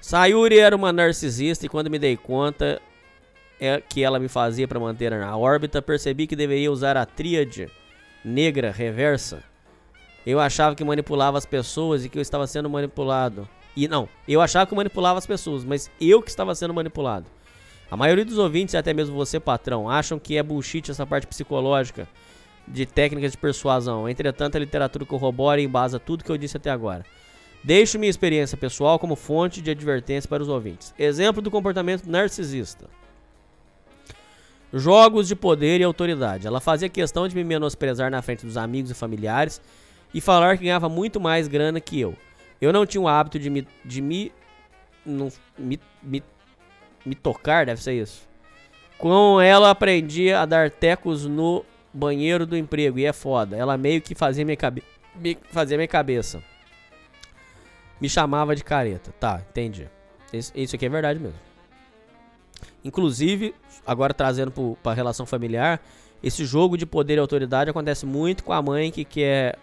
Sayuri 0.00 0.58
era 0.58 0.74
uma 0.74 0.92
narcisista 0.92 1.64
e 1.64 1.68
quando 1.68 1.88
me 1.88 1.98
dei 1.98 2.16
conta 2.16 2.82
é 3.60 3.80
que 3.80 4.02
ela 4.02 4.18
me 4.18 4.28
fazia 4.28 4.66
para 4.66 4.80
manter 4.80 5.12
na 5.12 5.36
órbita, 5.36 5.80
percebi 5.80 6.26
que 6.26 6.34
deveria 6.34 6.72
usar 6.72 6.96
a 6.96 7.06
tríade 7.06 7.70
negra 8.24 8.70
reversa. 8.70 9.42
Eu 10.24 10.38
achava 10.38 10.76
que 10.76 10.84
manipulava 10.84 11.38
as 11.38 11.46
pessoas 11.46 12.04
e 12.04 12.08
que 12.08 12.18
eu 12.18 12.22
estava 12.22 12.46
sendo 12.46 12.70
manipulado. 12.70 13.48
E 13.76 13.88
não, 13.88 14.08
eu 14.28 14.40
achava 14.40 14.66
que 14.66 14.74
manipulava 14.74 15.18
as 15.18 15.26
pessoas, 15.26 15.64
mas 15.64 15.90
eu 16.00 16.22
que 16.22 16.30
estava 16.30 16.54
sendo 16.54 16.74
manipulado. 16.74 17.26
A 17.90 17.96
maioria 17.96 18.24
dos 18.24 18.38
ouvintes, 18.38 18.74
até 18.74 18.94
mesmo 18.94 19.14
você, 19.14 19.40
patrão, 19.40 19.88
acham 19.88 20.18
que 20.18 20.36
é 20.36 20.42
bullshit 20.42 20.90
essa 20.90 21.06
parte 21.06 21.26
psicológica 21.26 22.08
de 22.66 22.86
técnicas 22.86 23.32
de 23.32 23.38
persuasão. 23.38 24.08
Entretanto, 24.08 24.56
a 24.56 24.60
literatura 24.60 25.04
corrobora 25.04 25.60
e 25.60 25.64
embasa 25.64 25.98
tudo 25.98 26.24
que 26.24 26.30
eu 26.30 26.38
disse 26.38 26.56
até 26.56 26.70
agora. 26.70 27.04
Deixo 27.64 27.98
minha 27.98 28.10
experiência 28.10 28.56
pessoal 28.56 28.98
como 28.98 29.14
fonte 29.14 29.60
de 29.60 29.70
advertência 29.70 30.28
para 30.28 30.42
os 30.42 30.48
ouvintes. 30.48 30.94
Exemplo 30.98 31.42
do 31.42 31.50
comportamento 31.50 32.06
narcisista. 32.06 32.88
Jogos 34.72 35.28
de 35.28 35.36
poder 35.36 35.80
e 35.80 35.84
autoridade. 35.84 36.46
Ela 36.46 36.60
fazia 36.60 36.88
questão 36.88 37.28
de 37.28 37.34
me 37.36 37.44
menosprezar 37.44 38.10
na 38.10 38.22
frente 38.22 38.46
dos 38.46 38.56
amigos 38.56 38.90
e 38.90 38.94
familiares 38.94 39.60
e 40.14 40.20
falar 40.20 40.56
que 40.56 40.64
ganhava 40.64 40.88
muito 40.88 41.20
mais 41.20 41.46
grana 41.46 41.80
que 41.80 42.00
eu. 42.00 42.16
Eu 42.60 42.72
não 42.72 42.86
tinha 42.86 43.00
o 43.00 43.08
hábito 43.08 43.38
de 43.38 43.50
me. 43.50 43.66
de 43.84 44.00
me. 44.00 44.32
não- 45.04 45.30
me, 45.58 45.78
me, 46.02 46.22
me 47.04 47.14
tocar, 47.14 47.66
deve 47.66 47.82
ser 47.82 47.92
isso. 47.94 48.26
Com 48.96 49.40
ela 49.40 49.70
aprendi 49.70 50.32
a 50.32 50.46
dar 50.46 50.70
tecos 50.70 51.26
no 51.26 51.64
banheiro 51.92 52.46
do 52.46 52.56
emprego 52.56 52.98
e 52.98 53.04
é 53.04 53.12
foda. 53.12 53.56
Ela 53.56 53.76
meio 53.76 54.00
que 54.00 54.14
fazia 54.14 54.44
minha, 54.44 54.56
cabe 54.56 54.82
me- 55.16 55.36
fazia 55.50 55.76
minha 55.76 55.88
cabeça. 55.88 56.42
Me 58.00 58.08
chamava 58.08 58.56
de 58.56 58.64
careta. 58.64 59.12
Tá, 59.20 59.42
entendi. 59.50 59.88
Isso, 60.32 60.52
isso 60.54 60.76
aqui 60.76 60.86
é 60.86 60.88
verdade 60.88 61.18
mesmo. 61.20 61.36
Inclusive, 62.84 63.54
agora 63.86 64.12
trazendo 64.14 64.50
pro, 64.50 64.76
pra 64.82 64.92
relação 64.92 65.26
familiar, 65.26 65.80
esse 66.22 66.44
jogo 66.44 66.76
de 66.76 66.86
poder 66.86 67.16
e 67.16 67.18
autoridade 67.18 67.70
acontece 67.70 68.06
muito 68.06 68.44
com 68.44 68.52
a 68.52 68.62
mãe 68.62 68.90
que 68.90 69.04
quer 69.04 69.58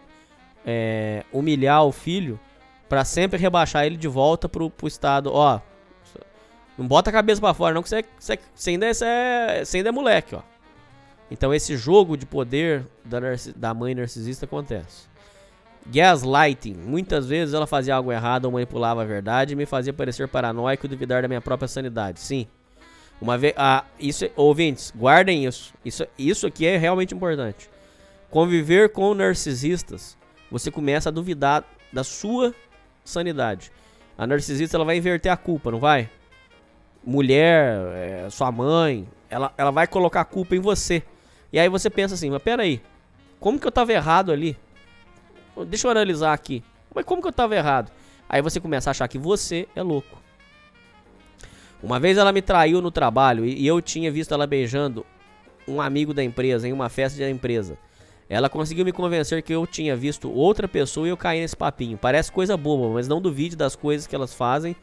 é, 0.66 1.24
humilhar 1.32 1.86
o 1.86 1.92
filho 1.92 2.40
pra 2.88 3.06
sempre 3.06 3.40
rebaixar 3.40 3.86
ele 3.86 3.96
de 3.98 4.08
volta 4.08 4.50
pro, 4.50 4.70
pro 4.70 4.88
estado. 4.88 5.32
Ó, 5.32 5.60
não 6.78 6.88
bota 6.88 7.10
a 7.10 7.14
cabeça 7.14 7.40
pra 7.40 7.54
fora, 7.54 7.74
não, 7.74 7.84
que 7.84 7.90
você, 7.90 8.04
você, 8.18 8.40
você 8.54 8.70
ainda, 8.72 8.86
é, 8.86 8.92
é- 9.02 9.64
ainda 9.74 9.90
é 9.90 9.92
moleque, 9.92 10.36
ó. 10.36 10.42
Então 11.32 11.54
esse 11.54 11.78
jogo 11.78 12.18
de 12.18 12.26
poder 12.26 12.86
da, 13.06 13.20
da 13.56 13.74
mãe 13.74 13.94
narcisista 13.94 14.46
acontece. 14.46 15.08
Gaslighting. 15.86 16.74
Muitas 16.74 17.28
vezes 17.28 17.54
ela 17.54 17.68
fazia 17.68 17.96
algo 17.96 18.12
errado 18.12 18.46
ou 18.46 18.52
manipulava 18.52 19.02
a 19.02 19.06
verdade 19.06 19.54
e 19.54 19.56
me 19.56 19.66
fazia 19.66 19.94
parecer 19.94 20.28
paranoico 20.28 20.86
e 20.86 20.90
duvidar 20.90 21.22
da 21.22 21.28
minha 21.28 21.42
própria 21.42 21.68
sanidade. 21.68 22.20
Sim. 22.20 22.48
Uma 23.22 23.38
vez. 23.38 23.54
Ah, 23.58 23.84
isso, 24.00 24.30
ouvintes, 24.36 24.94
guardem 24.96 25.46
isso. 25.46 25.74
isso. 25.84 26.06
Isso 26.18 26.48
aqui 26.48 26.66
é 26.66 26.78
realmente 26.78 27.14
importante. 27.14 27.70
Conviver 28.30 28.90
com 28.90 29.14
narcisistas, 29.14 30.18
você 30.52 30.72
começa 30.72 31.10
a 31.10 31.12
duvidar 31.12 31.64
da 31.92 32.04
sua 32.04 32.54
sanidade. 33.04 33.72
A 34.18 34.28
narcisista 34.28 34.78
ela 34.78 34.86
vai 34.86 34.98
inverter 34.98 35.32
a 35.32 35.38
culpa, 35.38 35.72
não 35.72 35.80
vai? 35.80 36.10
Mulher, 37.04 37.80
é, 37.96 38.30
sua 38.30 38.52
mãe, 38.52 39.08
ela, 39.30 39.54
ela 39.58 39.72
vai 39.72 39.88
colocar 39.88 40.22
a 40.22 40.26
culpa 40.26 40.56
em 40.56 40.60
você. 40.60 41.02
E 41.52 41.60
aí 41.60 41.68
você 41.68 41.90
pensa 41.90 42.14
assim, 42.14 42.30
mas 42.30 42.42
peraí, 42.42 42.82
como 43.40 43.60
que 43.60 43.66
eu 43.66 43.72
tava 43.72 43.92
errado 43.94 44.32
ali? 44.32 44.58
Deixa 45.68 45.88
eu 45.88 45.92
analisar 45.92 46.34
aqui. 46.34 46.64
Mas 46.94 47.06
como 47.06 47.22
que 47.22 47.28
eu 47.28 47.34
tava 47.34 47.56
errado? 47.56 47.92
Aí 48.28 48.42
você 48.42 48.60
começa 48.60 48.90
a 48.90 48.92
achar 48.92 49.08
que 49.08 49.18
você 49.18 49.68
é 49.76 49.82
louco. 49.82 50.22
Uma 51.82 52.00
vez 52.00 52.18
ela 52.18 52.32
me 52.32 52.42
traiu 52.42 52.82
no 52.82 52.92
trabalho 52.92 53.46
e, 53.46 53.66
eu 53.66 53.82
tinha 53.82 54.12
visto 54.12 54.34
ela 54.34 54.46
beijando 54.46 55.06
um 55.68 55.80
amigo 55.80 56.14
da 56.14 56.24
empresa 56.24 56.68
em 56.68 56.74
uma 56.74 56.90
festa 56.90 57.20
da 57.20 57.30
empresa. 57.30 57.78
Ela 58.28 58.50
conseguiu 58.50 58.86
me 58.86 58.92
convencer 58.92 59.42
que 59.42 59.54
eu 59.54 59.66
tinha 59.66 59.96
visto 59.96 60.32
outra 60.32 60.68
pessoa 60.68 61.08
e 61.08 61.10
eu 61.10 61.18
caí 61.18 61.40
nesse 61.40 61.56
papinho. 61.56 61.98
Parece 61.98 62.32
coisa 62.32 62.56
boba, 62.56 62.94
mas 62.94 63.08
não 63.08 63.22
duvide 63.22 63.56
das 63.56 63.76
coisas 63.76 64.06
que 64.06 64.16
elas 64.16 64.34
fazem 64.34 64.76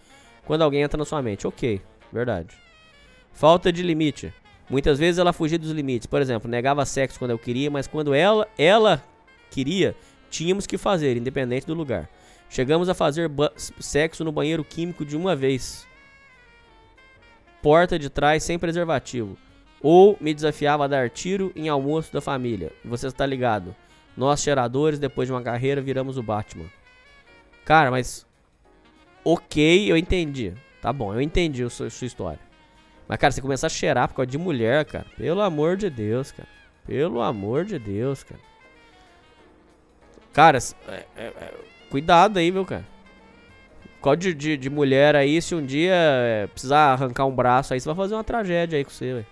quando 0.45 0.63
alguém 0.63 0.83
entra 0.83 0.99
na 0.99 1.05
sua 1.05 1.23
mente. 1.23 1.47
Ok, 1.47 1.81
verdade. 2.13 2.57
Falta 3.33 3.73
de 3.73 3.83
limite. 3.83 4.33
Muitas 4.69 4.99
vezes 4.99 5.19
ela 5.19 5.33
fugia 5.33 5.59
dos 5.59 5.71
limites. 5.71 6.07
Por 6.07 6.21
exemplo, 6.21 6.51
negava 6.51 6.85
sexo 6.85 7.19
quando 7.19 7.31
eu 7.31 7.39
queria, 7.39 7.71
mas 7.71 7.87
quando 7.87 8.15
ela, 8.15 8.49
ela 8.59 9.03
queria, 9.51 9.95
tínhamos 10.29 10.67
que 10.67 10.77
fazer, 10.77 11.17
independente 11.17 11.67
do 11.67 11.75
lugar. 11.75 12.09
Chegamos 12.49 12.89
a 12.89 12.95
fazer 12.95 13.31
sexo 13.79 14.25
no 14.25 14.33
banheiro 14.33 14.65
químico 14.65 15.05
de 15.05 15.17
uma 15.17 15.37
vez. 15.37 15.87
Porta 17.63 17.99
de 17.99 18.09
trás 18.11 18.43
sem 18.43 18.59
preservativo. 18.59 19.37
Ou 19.81 20.17
me 20.21 20.33
desafiava 20.33 20.85
a 20.85 20.89
dar 20.89 21.11
tiro 21.11 21.53
em 21.55 21.69
almoço 21.69 22.13
da 22.13 22.21
família. 22.21 22.73
Você 22.85 23.07
está 23.07 23.27
ligado? 23.27 23.75
Nós, 24.17 24.43
cheiradores, 24.43 24.99
depois 24.99 25.29
de 25.29 25.33
uma 25.33 25.43
carreira, 25.43 25.81
viramos 25.81 26.17
o 26.17 26.23
Batman. 26.23 26.67
Cara, 27.65 27.91
mas. 27.91 28.27
Ok, 29.25 29.91
eu 29.91 29.97
entendi. 29.97 30.55
Tá 30.81 30.93
bom, 30.93 31.13
eu 31.13 31.21
entendi 31.21 31.65
a 31.65 31.69
sua, 31.71 31.91
sua 31.91 32.07
história. 32.07 32.39
Mas, 33.09 33.19
cara, 33.19 33.33
você 33.33 33.43
começar 33.43 33.67
a 33.67 33.71
cheirar 33.71 34.09
por 34.09 34.15
causa 34.17 34.31
de 34.31 34.39
mulher, 34.39 34.85
cara. 34.85 35.07
Pelo 35.17 35.41
amor 35.41 35.77
de 35.77 35.91
Deus, 35.91 36.33
cara. 36.33 36.49
Pelo 36.87 37.21
amor 37.21 37.65
de 37.65 37.79
Deus, 37.79 38.23
cara. 38.23 38.41
Cara, 40.33 40.59
é- 40.89 41.05
é- 41.17 41.27
é- 41.27 41.55
cuidado 41.91 42.39
aí, 42.39 42.51
meu 42.51 42.65
cara. 42.65 42.85
Causa 44.03 44.35
de, 44.35 44.57
de, 44.57 44.71
mulher 44.71 45.17
aí, 45.17 45.41
se 45.43 45.55
um 45.55 45.65
dia 45.65 45.93
é, 45.95 46.47
precisar 46.47 46.93
arrancar 46.93 47.27
um 47.27 47.35
braço 47.35 47.75
aí, 47.75 47.81
você 47.81 47.87
vai 47.87 47.97
fazer 47.97 48.15
uma 48.15 48.25
tragédia 48.25 48.77
aí 48.79 48.85
com 48.85 48.91
você, 48.91 49.15
velho. 49.15 49.27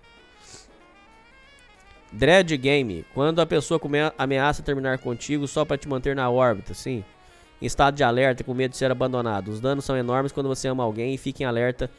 Dread 2.11 2.57
Game. 2.57 3.05
Quando 3.12 3.41
a 3.41 3.47
pessoa 3.47 3.81
ameaça 4.17 4.62
terminar 4.62 4.99
contigo 4.99 5.49
só 5.49 5.65
pra 5.65 5.77
te 5.77 5.89
manter 5.89 6.15
na 6.15 6.31
órbita, 6.31 6.73
sim. 6.73 7.05
Em 7.61 7.67
estado 7.67 7.97
de 7.97 8.05
alerta 8.05 8.43
e 8.43 8.45
com 8.45 8.55
medo 8.55 8.71
de 8.71 8.77
ser 8.77 8.91
abandonado. 8.91 9.49
Os 9.49 9.61
danos 9.61 9.85
são 9.85 9.97
enormes 9.97 10.31
quando 10.31 10.49
você 10.49 10.69
ama 10.69 10.85
alguém 10.85 11.15
e 11.15 11.19
fica 11.19 11.43
em 11.43 11.47
alerta 11.47 11.91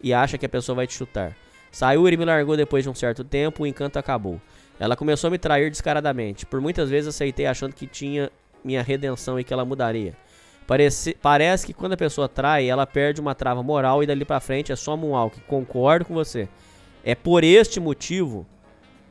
e 0.00 0.14
acha 0.14 0.38
que 0.38 0.46
a 0.46 0.48
pessoa 0.48 0.76
vai 0.76 0.86
te 0.86 0.94
chutar. 0.94 1.36
Sayuri 1.72 2.16
me 2.16 2.24
largou 2.24 2.56
depois 2.56 2.84
de 2.84 2.90
um 2.90 2.94
certo 2.94 3.24
tempo, 3.24 3.64
o 3.64 3.66
encanto 3.66 3.98
acabou. 3.98 4.40
Ela 4.78 4.94
começou 4.94 5.28
a 5.28 5.30
me 5.30 5.38
trair 5.38 5.70
descaradamente. 5.70 6.46
Por 6.46 6.60
muitas 6.60 6.88
vezes 6.88 7.08
aceitei 7.08 7.46
achando 7.46 7.74
que 7.74 7.86
tinha 7.86 8.30
minha 8.64 8.82
redenção 8.82 9.38
e 9.38 9.44
que 9.44 9.52
ela 9.52 9.64
mudaria. 9.64 10.14
Parece, 10.66 11.14
parece 11.14 11.64
que 11.64 11.72
quando 11.72 11.92
a 11.92 11.96
pessoa 11.96 12.28
trai, 12.28 12.68
ela 12.68 12.86
perde 12.86 13.20
uma 13.20 13.34
trava 13.34 13.62
moral 13.62 14.02
e 14.02 14.06
dali 14.06 14.24
pra 14.24 14.40
frente 14.40 14.72
é 14.72 14.76
só 14.76 14.96
moonwalk. 14.96 15.40
Concordo 15.42 16.04
com 16.04 16.14
você. 16.14 16.48
É 17.04 17.14
por 17.14 17.44
este 17.44 17.78
motivo 17.78 18.44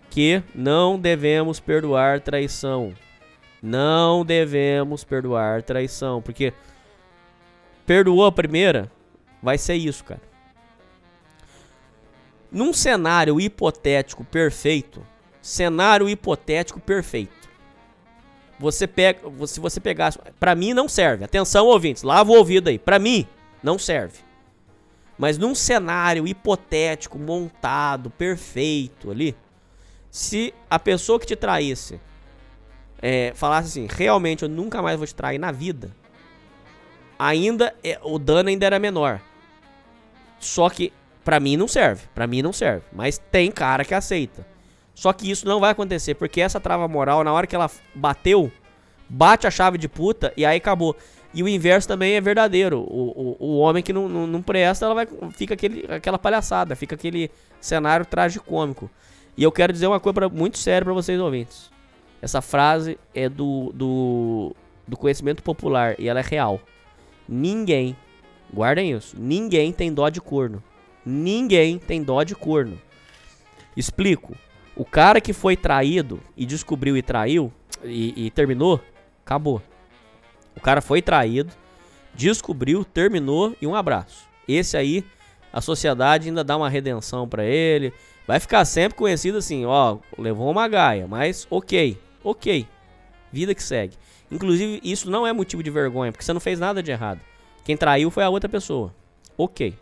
que 0.10 0.44
não 0.54 1.00
devemos 1.00 1.60
perdoar 1.60 2.20
traição. 2.20 2.94
Não 3.62 4.26
devemos 4.26 5.04
perdoar 5.04 5.64
traição, 5.64 6.22
porque 6.22 6.54
perdoou 7.86 8.26
a 8.26 8.32
primeira, 8.32 8.92
vai 9.42 9.58
ser 9.58 9.76
isso, 9.76 10.04
cara. 10.04 10.22
Num 12.52 12.74
cenário 12.74 13.40
hipotético 13.40 14.24
perfeito, 14.24 15.06
cenário 15.42 16.08
hipotético 16.08 16.80
perfeito. 16.80 17.45
Você 18.60 18.88
pega, 18.88 19.20
se 19.48 19.60
você 19.60 19.80
pegasse, 19.80 20.18
Pra 20.40 20.56
mim 20.56 20.74
não 20.74 20.88
serve. 20.88 21.24
Atenção, 21.26 21.66
ouvintes, 21.66 22.04
lava 22.04 22.32
o 22.32 22.36
ouvido 22.36 22.70
aí. 22.70 22.80
Pra 22.80 22.98
mim 23.00 23.28
não 23.62 23.78
serve. 23.78 24.20
Mas 25.18 25.38
num 25.38 25.56
cenário 25.56 26.28
hipotético 26.28 27.18
montado, 27.18 28.10
perfeito 28.10 29.12
ali, 29.12 29.36
se 30.12 30.54
a 30.70 30.78
pessoa 30.78 31.20
que 31.20 31.26
te 31.26 31.36
traísse 31.36 32.00
é, 33.02 33.32
falasse 33.36 33.68
assim, 33.70 33.88
realmente 33.90 34.44
eu 34.44 34.50
nunca 34.50 34.82
mais 34.82 34.98
vou 34.98 35.06
te 35.08 35.16
trair 35.16 35.38
na 35.38 35.52
vida, 35.52 35.92
ainda 37.20 37.74
é- 37.84 38.00
o 38.04 38.18
dano 38.20 38.50
ainda 38.50 38.66
era 38.66 38.80
menor. 38.80 39.22
Só 40.40 40.70
que 40.70 40.92
pra 41.24 41.40
mim 41.40 41.56
não 41.58 41.68
serve, 41.68 42.04
pra 42.14 42.28
mim 42.28 42.42
não 42.42 42.52
serve, 42.54 42.86
mas 42.92 43.18
tem 43.18 43.52
cara 43.52 43.86
que 43.86 43.94
aceita. 43.94 44.46
Só 44.96 45.12
que 45.14 45.30
isso 45.30 45.46
não 45.46 45.60
vai 45.60 45.72
acontecer, 45.72 46.16
porque 46.16 46.40
essa 46.42 46.60
trava 46.60 46.88
moral, 46.88 47.24
na 47.24 47.32
hora 47.34 47.46
que 47.46 47.56
ela 47.56 47.70
bateu, 47.94 48.50
bate 49.10 49.46
a 49.46 49.52
chave 49.52 49.78
de 49.78 49.88
puta 49.90 50.34
e 50.38 50.46
aí 50.46 50.58
acabou. 50.58 50.96
E 51.34 51.44
o 51.44 51.50
inverso 51.50 51.86
também 51.86 52.14
é 52.16 52.22
verdadeiro. 52.22 52.80
O, 52.80 53.36
o, 53.40 53.46
o 53.48 53.58
homem 53.58 53.84
que 53.84 53.92
não, 53.92 54.08
não, 54.08 54.26
não 54.26 54.42
presta, 54.42 54.86
ela 54.86 54.96
vai, 54.96 55.08
fica 55.32 55.54
aquele, 55.54 55.86
aquela 55.94 56.18
palhaçada, 56.18 56.78
fica 56.78 56.96
aquele 56.96 57.30
cenário 57.60 58.06
tragicômico. 58.06 58.90
E 59.36 59.44
eu 59.44 59.52
quero 59.52 59.74
dizer 59.74 59.86
uma 59.88 60.00
coisa 60.00 60.14
pra- 60.14 60.30
muito 60.30 60.58
séria 60.58 60.86
pra 60.86 60.94
vocês 60.94 61.20
ouvintes. 61.20 61.70
Essa 62.22 62.42
frase 62.42 62.98
é 63.14 63.28
do, 63.28 63.72
do, 63.76 64.56
do 64.88 64.96
conhecimento 64.96 65.44
popular 65.44 65.96
e 66.00 66.08
ela 66.08 66.22
é 66.22 66.24
real. 66.24 66.62
Ninguém, 67.28 67.98
guardem 68.54 68.94
isso, 68.94 69.18
ninguém 69.20 69.74
tem 69.74 69.94
dó 69.94 70.08
de 70.08 70.22
corno. 70.22 70.64
Ninguém 71.06 71.78
tem 71.78 72.02
dó 72.02 72.24
de 72.24 72.34
corno. 72.34 72.80
Explico. 73.76 74.36
O 74.76 74.84
cara 74.84 75.22
que 75.22 75.32
foi 75.32 75.56
traído 75.56 76.20
e 76.36 76.46
descobriu 76.46 76.98
e 76.98 77.02
traiu 77.02 77.52
e, 77.84 78.26
e 78.26 78.32
terminou, 78.32 78.82
acabou. 79.24 79.62
O 80.56 80.60
cara 80.60 80.82
foi 80.82 81.02
traído, 81.02 81.54
descobriu, 82.14 82.84
terminou 82.84 83.56
e 83.62 83.68
um 83.68 83.76
abraço. 83.76 84.28
Esse 84.48 84.76
aí, 84.76 85.06
a 85.52 85.62
sociedade 85.62 86.28
ainda 86.28 86.44
dá 86.44 86.58
uma 86.58 86.70
redenção 86.70 87.28
pra 87.28 87.46
ele. 87.46 87.94
Vai 88.28 88.40
ficar 88.40 88.66
sempre 88.66 88.98
conhecido 88.98 89.38
assim, 89.38 89.66
ó, 89.66 89.98
levou 90.18 90.50
uma 90.50 90.68
gaia, 90.68 91.08
mas 91.08 91.48
ok, 91.50 91.98
ok. 92.24 92.68
Vida 93.32 93.54
que 93.54 93.64
segue. 93.64 93.96
Inclusive, 94.32 94.82
isso 94.84 95.10
não 95.10 95.26
é 95.26 95.32
motivo 95.32 95.62
de 95.62 95.70
vergonha, 95.70 96.12
porque 96.12 96.26
você 96.26 96.34
não 96.34 96.40
fez 96.40 96.60
nada 96.60 96.82
de 96.82 96.92
errado. 96.92 97.22
Quem 97.64 97.78
traiu 97.78 98.10
foi 98.10 98.24
a 98.24 98.30
outra 98.30 98.50
pessoa. 98.50 98.94
Ok. 99.38 99.76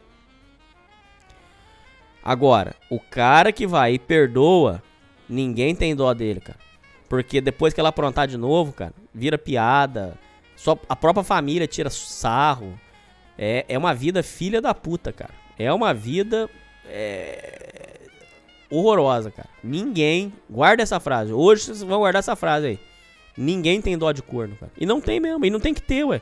Agora, 2.24 2.76
o 2.90 3.00
cara 3.00 3.52
que 3.52 3.68
vai 3.68 3.94
e 3.96 4.00
perdoa, 4.00 4.82
ninguém 5.28 5.76
tem 5.76 5.96
dó 5.96 6.14
dele, 6.14 6.40
cara. 6.40 6.60
Porque 7.10 7.42
depois 7.42 7.74
que 7.74 7.80
ela 7.80 7.90
aprontar 7.90 8.28
de 8.28 8.38
novo, 8.38 8.72
cara, 8.72 8.94
vira 9.14 9.38
piada. 9.38 10.18
Só 10.56 10.78
a 10.88 10.96
própria 10.96 11.24
família 11.24 11.68
tira 11.68 11.90
sarro. 11.90 12.80
É, 13.38 13.66
é 13.68 13.78
uma 13.78 13.94
vida 13.94 14.24
filha 14.24 14.62
da 14.62 14.74
puta, 14.74 15.12
cara. 15.12 15.34
É 15.60 15.72
uma 15.72 15.94
vida 15.94 16.50
é, 16.88 18.00
horrorosa, 18.70 19.30
cara. 19.30 19.50
Ninguém. 19.64 20.34
Guarda 20.50 20.82
essa 20.82 21.00
frase. 21.00 21.34
Hoje 21.34 21.64
vocês 21.64 21.84
vão 21.84 22.00
guardar 22.00 22.20
essa 22.20 22.36
frase 22.36 22.68
aí. 22.68 22.80
Ninguém 23.36 23.82
tem 23.82 23.98
dó 23.98 24.12
de 24.12 24.22
corno, 24.22 24.56
cara. 24.56 24.72
E 24.78 24.86
não 24.86 25.02
tem 25.02 25.20
mesmo, 25.20 25.44
e 25.46 25.50
não 25.50 25.60
tem 25.60 25.74
que 25.74 25.82
ter, 25.82 26.04
ué. 26.04 26.22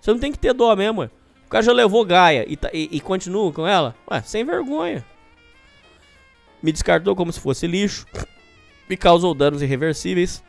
Você 0.00 0.10
não 0.10 0.18
tem 0.18 0.32
que 0.32 0.38
ter 0.38 0.52
dó 0.52 0.74
mesmo, 0.74 1.02
ué. 1.02 1.10
Cara 1.52 1.62
já 1.62 1.72
levou 1.72 2.02
Gaia 2.02 2.46
e, 2.48 2.56
tá- 2.56 2.70
e- 2.72 2.88
e 2.90 2.98
continua 2.98 3.52
com 3.52 3.66
ela? 3.66 3.94
Ué, 4.10 4.22
sem 4.22 4.42
vergonha. 4.42 5.04
Me 6.62 6.72
descartou 6.72 7.14
como 7.14 7.30
se 7.30 7.38
fosse 7.38 7.66
lixo. 7.66 8.06
Me 8.88 8.96
causou 8.96 9.34
danos 9.34 9.60
irreversíveis. 9.60 10.42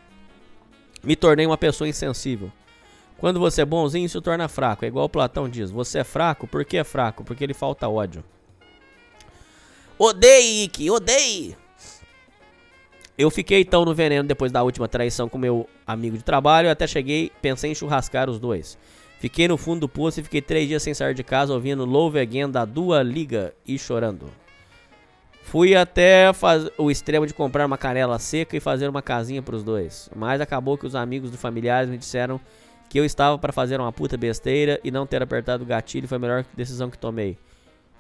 Me 1.03 1.17
tornei 1.17 1.45
uma 1.45 1.57
pessoa 1.57 1.89
insensível. 1.89 2.49
Quando 3.17 3.37
você 3.37 3.63
é 3.63 3.65
bonzinho, 3.65 4.07
se 4.07 4.21
torna 4.21 4.47
fraco. 4.47 4.85
É 4.85 4.87
igual 4.87 5.09
Platão 5.09 5.49
diz. 5.49 5.69
Você 5.71 5.99
é 5.99 6.03
fraco, 6.05 6.47
por 6.47 6.63
que 6.63 6.77
é 6.77 6.85
fraco? 6.85 7.25
Porque 7.25 7.45
lhe 7.45 7.53
falta 7.53 7.89
ódio. 7.89 8.23
Odeie, 9.99 10.63
Ike, 10.63 10.89
odeie! 10.89 11.57
Eu 13.17 13.29
fiquei 13.29 13.65
tão 13.65 13.83
no 13.83 13.93
veneno 13.93 14.25
depois 14.27 14.53
da 14.53 14.63
última 14.63 14.87
traição 14.87 15.27
com 15.27 15.37
meu 15.37 15.69
amigo 15.85 16.17
de 16.17 16.23
trabalho, 16.23 16.71
até 16.71 16.87
cheguei, 16.87 17.29
pensei 17.41 17.71
em 17.71 17.75
churrascar 17.75 18.29
os 18.29 18.39
dois. 18.39 18.77
Fiquei 19.23 19.47
no 19.47 19.55
fundo 19.55 19.79
do 19.79 19.87
poço 19.87 20.19
e 20.19 20.23
fiquei 20.23 20.41
três 20.41 20.67
dias 20.67 20.83
sem 20.83 20.93
sair 20.93 21.13
de 21.13 21.23
casa 21.23 21.53
ouvindo 21.53 21.85
Love 21.85 22.19
Again 22.19 22.51
da 22.51 22.65
Dua 22.65 23.01
Liga 23.01 23.53
e 23.65 23.79
chorando. 23.79 24.29
Fui 25.43 25.73
até 25.77 26.33
faz- 26.33 26.69
o 26.77 26.91
extremo 26.91 27.25
de 27.25 27.33
comprar 27.33 27.65
uma 27.65 27.77
canela 27.77 28.19
seca 28.19 28.57
e 28.57 28.59
fazer 28.59 28.89
uma 28.89 29.01
casinha 29.01 29.41
pros 29.41 29.63
dois. 29.63 30.09
Mas 30.13 30.41
acabou 30.41 30.77
que 30.77 30.85
os 30.85 30.93
amigos 30.93 31.33
e 31.33 31.37
familiares 31.37 31.89
me 31.89 31.97
disseram 31.97 32.37
que 32.89 32.99
eu 32.99 33.05
estava 33.05 33.37
para 33.37 33.53
fazer 33.53 33.79
uma 33.79 33.93
puta 33.93 34.17
besteira 34.17 34.77
e 34.83 34.91
não 34.91 35.07
ter 35.07 35.23
apertado 35.23 35.63
o 35.63 35.65
gatilho 35.65 36.05
foi 36.05 36.17
a 36.17 36.19
melhor 36.19 36.45
decisão 36.53 36.89
que 36.89 36.97
tomei. 36.97 37.37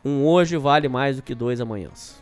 Um 0.03 0.25
hoje 0.25 0.57
vale 0.57 0.89
mais 0.89 1.15
do 1.15 1.21
que 1.21 1.33
dois 1.33 1.61
amanhãs. 1.61 2.21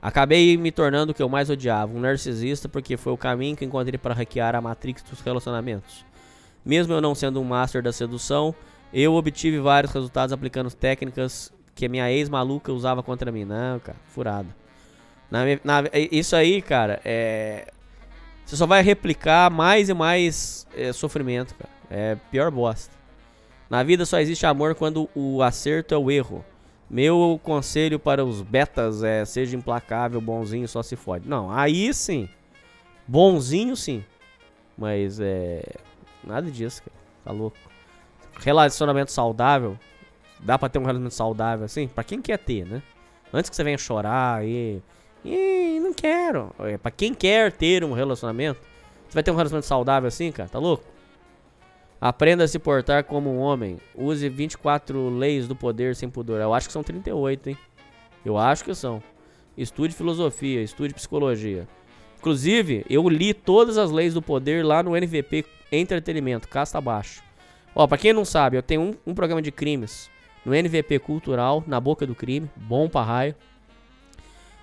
Acabei 0.00 0.56
me 0.56 0.72
tornando 0.72 1.12
o 1.12 1.14
que 1.14 1.22
eu 1.22 1.28
mais 1.28 1.50
odiava, 1.50 1.92
um 1.94 2.00
narcisista, 2.00 2.70
porque 2.70 2.96
foi 2.96 3.12
o 3.12 3.18
caminho 3.18 3.54
que 3.54 3.66
encontrei 3.66 3.98
para 3.98 4.14
hackear 4.14 4.56
a 4.56 4.62
matrix 4.62 5.02
dos 5.02 5.20
relacionamentos. 5.20 6.06
Mesmo 6.66 6.92
eu 6.92 7.00
não 7.00 7.14
sendo 7.14 7.40
um 7.40 7.44
master 7.44 7.80
da 7.80 7.92
sedução, 7.92 8.52
eu 8.92 9.14
obtive 9.14 9.60
vários 9.60 9.92
resultados 9.92 10.32
aplicando 10.32 10.68
técnicas 10.70 11.52
que 11.76 11.86
a 11.86 11.88
minha 11.88 12.10
ex 12.10 12.28
maluca 12.28 12.72
usava 12.72 13.02
contra 13.02 13.30
mim. 13.30 13.44
Não, 13.44 13.78
cara, 13.78 13.96
furado. 14.08 14.48
Na 15.30 15.44
na- 15.62 15.84
isso 16.10 16.34
aí, 16.34 16.60
cara, 16.60 17.00
é. 17.04 17.68
Você 18.44 18.56
só 18.56 18.66
vai 18.66 18.82
replicar 18.82 19.50
mais 19.50 19.88
e 19.88 19.94
mais 19.94 20.66
é, 20.76 20.92
sofrimento, 20.92 21.54
cara. 21.54 21.70
É 21.90 22.16
pior 22.30 22.50
bosta. 22.50 22.94
Na 23.70 23.82
vida 23.82 24.04
só 24.04 24.18
existe 24.20 24.44
amor 24.46 24.74
quando 24.74 25.08
o 25.14 25.42
acerto 25.42 25.94
é 25.94 25.98
o 25.98 26.10
erro. 26.10 26.44
Meu 26.88 27.40
conselho 27.42 27.98
para 27.98 28.24
os 28.24 28.42
betas 28.42 29.02
é 29.02 29.24
seja 29.24 29.56
implacável, 29.56 30.20
bonzinho, 30.20 30.68
só 30.68 30.82
se 30.82 30.94
fode. 30.94 31.28
Não, 31.28 31.50
aí 31.50 31.92
sim. 31.92 32.28
Bonzinho 33.06 33.76
sim. 33.76 34.04
Mas 34.78 35.18
é. 35.20 35.64
Nada 36.26 36.50
disso, 36.50 36.82
cara. 36.82 36.96
Tá 37.24 37.32
louco. 37.32 37.56
Relacionamento 38.40 39.12
saudável. 39.12 39.78
Dá 40.40 40.58
pra 40.58 40.68
ter 40.68 40.78
um 40.78 40.82
relacionamento 40.82 41.14
saudável 41.14 41.64
assim? 41.64 41.88
Pra 41.88 42.04
quem 42.04 42.20
quer 42.20 42.38
ter, 42.38 42.66
né? 42.66 42.82
Antes 43.32 43.48
que 43.48 43.56
você 43.56 43.64
venha 43.64 43.78
chorar 43.78 44.44
e. 44.44 44.82
Ih, 45.24 45.80
não 45.80 45.92
quero. 45.92 46.52
É, 46.60 46.76
pra 46.76 46.90
quem 46.90 47.14
quer 47.14 47.52
ter 47.52 47.82
um 47.82 47.92
relacionamento, 47.92 48.60
você 49.08 49.14
vai 49.14 49.22
ter 49.22 49.30
um 49.30 49.36
relacionamento 49.36 49.66
saudável 49.66 50.08
assim, 50.08 50.30
cara? 50.30 50.48
Tá 50.48 50.58
louco? 50.58 50.84
Aprenda 52.00 52.44
a 52.44 52.48
se 52.48 52.58
portar 52.58 53.04
como 53.04 53.30
um 53.30 53.38
homem. 53.38 53.78
Use 53.94 54.28
24 54.28 55.08
leis 55.08 55.48
do 55.48 55.56
poder 55.56 55.96
sem 55.96 56.10
pudor. 56.10 56.40
Eu 56.40 56.52
acho 56.52 56.68
que 56.68 56.72
são 56.72 56.82
38, 56.82 57.50
hein? 57.50 57.58
Eu 58.24 58.36
acho 58.36 58.64
que 58.64 58.74
são. 58.74 59.02
Estude 59.56 59.94
filosofia, 59.94 60.60
estude 60.62 60.92
psicologia. 60.92 61.66
Inclusive, 62.18 62.84
eu 62.90 63.08
li 63.08 63.32
todas 63.32 63.78
as 63.78 63.90
leis 63.90 64.12
do 64.12 64.20
poder 64.20 64.64
lá 64.64 64.82
no 64.82 64.94
NVP 64.94 65.44
Entretenimento, 65.70 66.48
casta 66.48 66.78
abaixo. 66.78 67.22
Ó, 67.74 67.86
pra 67.86 67.98
quem 67.98 68.12
não 68.12 68.24
sabe, 68.24 68.56
eu 68.56 68.62
tenho 68.62 68.80
um, 68.80 68.94
um 69.06 69.14
programa 69.14 69.42
de 69.42 69.52
crimes 69.52 70.10
no 70.44 70.54
NVP 70.54 70.98
Cultural, 71.00 71.62
na 71.66 71.80
boca 71.80 72.06
do 72.06 72.14
crime, 72.14 72.48
bom 72.56 72.88
pra 72.88 73.02
raio. 73.02 73.34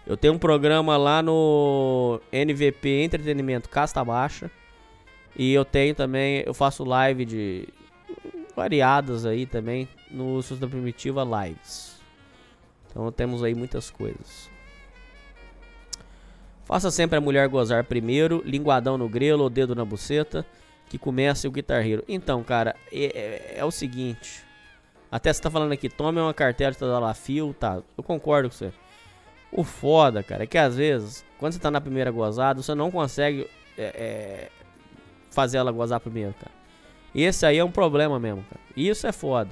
Eu 0.05 0.17
tenho 0.17 0.33
um 0.33 0.37
programa 0.37 0.97
lá 0.97 1.21
no 1.21 2.19
NVP 2.31 3.03
Entretenimento 3.03 3.69
Casta 3.69 4.03
Baixa. 4.03 4.51
E 5.35 5.53
eu 5.53 5.65
tenho 5.65 5.95
também, 5.95 6.43
eu 6.45 6.53
faço 6.53 6.83
live 6.83 7.25
de 7.25 7.67
variadas 8.55 9.25
aí 9.25 9.45
também 9.45 9.87
no 10.11 10.41
Susta 10.41 10.67
Primitiva 10.67 11.23
Lives. 11.23 11.99
Então 12.89 13.11
temos 13.11 13.43
aí 13.43 13.55
muitas 13.55 13.89
coisas. 13.89 14.49
Faça 16.65 16.91
sempre 16.91 17.17
a 17.17 17.21
mulher 17.21 17.47
gozar 17.47 17.83
primeiro, 17.83 18.41
linguadão 18.45 18.97
no 18.97 19.09
grelo 19.09 19.43
ou 19.43 19.49
dedo 19.49 19.75
na 19.75 19.83
buceta, 19.83 20.45
que 20.89 20.97
comece 20.97 21.47
o 21.47 21.51
Guitar 21.51 21.85
Hero. 21.85 22.03
Então, 22.07 22.43
cara, 22.43 22.75
é, 22.91 23.05
é- 23.05 23.53
é 23.59 23.65
o 23.65 23.71
seguinte. 23.71 24.43
Até 25.11 25.31
você 25.31 25.41
tá 25.41 25.49
falando 25.49 25.71
aqui, 25.71 25.89
tome 25.89 26.19
uma 26.19 26.33
cartela 26.33 26.71
de 26.71 26.77
Tadalafil, 26.77 27.55
tá? 27.59 27.81
Eu 27.97 28.03
concordo 28.03 28.49
com 28.49 28.55
você. 28.55 28.71
O 29.51 29.63
foda, 29.63 30.23
cara, 30.23 30.43
é 30.43 30.47
que 30.47 30.57
às 30.57 30.75
vezes, 30.75 31.23
quando 31.37 31.53
você 31.53 31.59
tá 31.59 31.69
na 31.69 31.79
primeira 31.79 32.09
gozada, 32.09 32.61
você 32.61 32.73
não 32.73 32.89
consegue 32.89 33.47
é, 33.77 33.83
é, 33.83 34.49
fazer 35.29 35.57
ela 35.57 35.71
gozar 35.71 35.99
primeiro, 35.99 36.33
cara. 36.33 36.51
Esse 37.13 37.45
aí 37.45 37.59
é 37.59 37.63
um 37.63 37.69
problema 37.71 38.19
mesmo, 38.19 38.43
cara. 38.49 38.59
Isso 38.75 39.05
é 39.05 39.11
foda. 39.11 39.51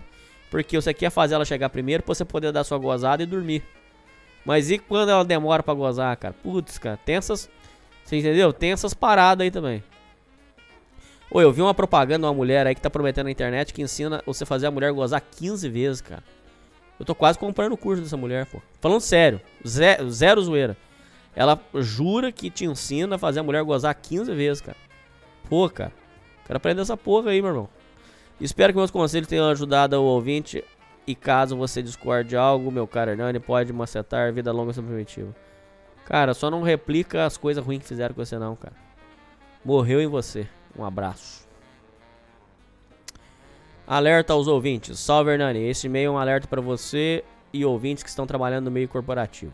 Porque 0.50 0.76
você 0.80 0.94
quer 0.94 1.12
fazer 1.12 1.36
ela 1.36 1.46
chegar 1.46 1.70
primeiro 1.70 2.02
pra 2.02 2.14
você 2.16 2.26
poder 2.26 2.52
dar 2.52 2.64
sua 2.64 2.80
gozada 2.80 3.22
e 3.22 3.26
dormir. 3.28 3.64
Mas 4.44 4.72
e 4.72 4.80
quando 4.80 5.10
ela 5.10 5.24
demora 5.24 5.62
pra 5.62 5.74
gozar, 5.76 6.18
cara? 6.18 6.34
Putz, 6.42 6.80
cara, 6.80 6.98
tem 6.98 7.16
essas. 7.16 7.48
Você 8.04 8.18
entendeu? 8.18 8.52
Tem 8.52 8.72
essas 8.72 8.94
paradas 8.96 9.44
aí 9.46 9.52
também. 9.52 9.84
Ô, 11.34 11.40
eu 11.40 11.50
vi 11.50 11.62
uma 11.62 11.74
propaganda 11.74 12.20
de 12.20 12.26
uma 12.26 12.34
mulher 12.34 12.68
aí 12.68 12.76
que 12.76 12.82
tá 12.82 12.90
prometendo 12.90 13.26
na 13.26 13.32
internet 13.32 13.74
que 13.74 13.82
ensina 13.82 14.22
você 14.26 14.46
fazer 14.46 14.68
a 14.68 14.72
mulher 14.72 14.92
gozar 14.92 15.22
15 15.22 15.70
vezes, 15.70 16.02
cara. 16.02 16.22
Eu 17.00 17.06
tô 17.06 17.16
quase 17.16 17.40
comprando 17.40 17.72
o 17.72 17.78
curso 17.78 18.04
dessa 18.04 18.18
mulher, 18.18 18.46
pô. 18.48 18.62
Falando 18.82 19.00
sério, 19.00 19.40
zero, 19.66 20.12
zero 20.12 20.42
zoeira. 20.42 20.76
Ela 21.34 21.58
jura 21.76 22.34
que 22.34 22.50
te 22.50 22.66
ensina 22.66 23.16
a 23.16 23.18
fazer 23.18 23.40
a 23.40 23.44
mulher 23.44 23.64
gozar 23.64 23.96
15 23.96 24.34
vezes, 24.36 24.60
cara. 24.60 24.78
Pô, 25.50 25.70
cara. 25.70 25.94
Quero 26.46 26.58
aprender 26.58 26.82
essa 26.82 26.98
porra 26.98 27.32
aí, 27.32 27.42
meu 27.42 27.52
irmão. 27.52 27.70
Espero 28.40 28.74
que 28.74 28.78
meus 28.78 28.92
conselhos 28.92 29.30
tenham 29.30 29.50
ajudado 29.50 29.96
o 29.96 30.04
ouvinte. 30.04 30.62
E 31.08 31.16
caso 31.16 31.56
você 31.56 31.82
discorde 31.82 32.30
de 32.30 32.36
algo, 32.36 32.70
meu 32.70 32.86
caro 32.86 33.12
Hernani, 33.12 33.40
pode 33.40 33.72
macetar 33.72 34.34
vida 34.34 34.52
longa 34.52 34.74
sem 34.74 34.84
primitivo. 34.84 35.34
Cara, 36.06 36.34
só 36.34 36.52
não 36.52 36.62
replica 36.62 37.26
as 37.26 37.38
coisas 37.38 37.64
ruins 37.64 37.80
que 37.80 37.88
fizeram 37.88 38.14
com 38.14 38.24
você, 38.24 38.38
não, 38.38 38.56
cara. 38.56 38.76
Morreu 39.64 40.02
em 40.02 40.08
você. 40.08 40.46
Um 40.78 40.84
abraço. 40.84 41.48
Alerta 43.86 44.34
aos 44.34 44.48
ouvintes. 44.48 45.00
Salve, 45.00 45.32
Hernani. 45.32 45.60
Esse 45.60 45.88
e-mail 45.88 46.08
é 46.08 46.12
um 46.12 46.18
alerta 46.18 46.48
para 46.48 46.62
você 46.62 47.24
e 47.54 47.66
ouvintes 47.66 48.04
que 48.04 48.10
estão 48.10 48.26
trabalhando 48.26 48.66
no 48.66 48.72
meio 48.72 48.88
corporativo. 48.88 49.54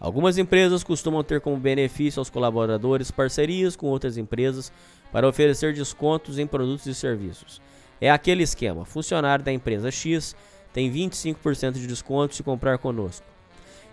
Algumas 0.00 0.38
empresas 0.38 0.84
costumam 0.84 1.24
ter 1.24 1.40
como 1.40 1.56
benefício 1.56 2.20
aos 2.20 2.30
colaboradores 2.30 3.10
parcerias 3.10 3.74
com 3.74 3.86
outras 3.86 4.16
empresas 4.16 4.72
para 5.12 5.28
oferecer 5.28 5.74
descontos 5.74 6.38
em 6.38 6.46
produtos 6.46 6.86
e 6.86 6.94
serviços. 6.94 7.60
É 8.00 8.10
aquele 8.10 8.44
esquema: 8.44 8.84
funcionário 8.84 9.44
da 9.44 9.52
empresa 9.52 9.90
X 9.90 10.36
tem 10.72 10.90
25% 10.90 11.72
de 11.72 11.86
desconto 11.86 12.34
se 12.34 12.42
comprar 12.42 12.78
conosco. 12.78 13.26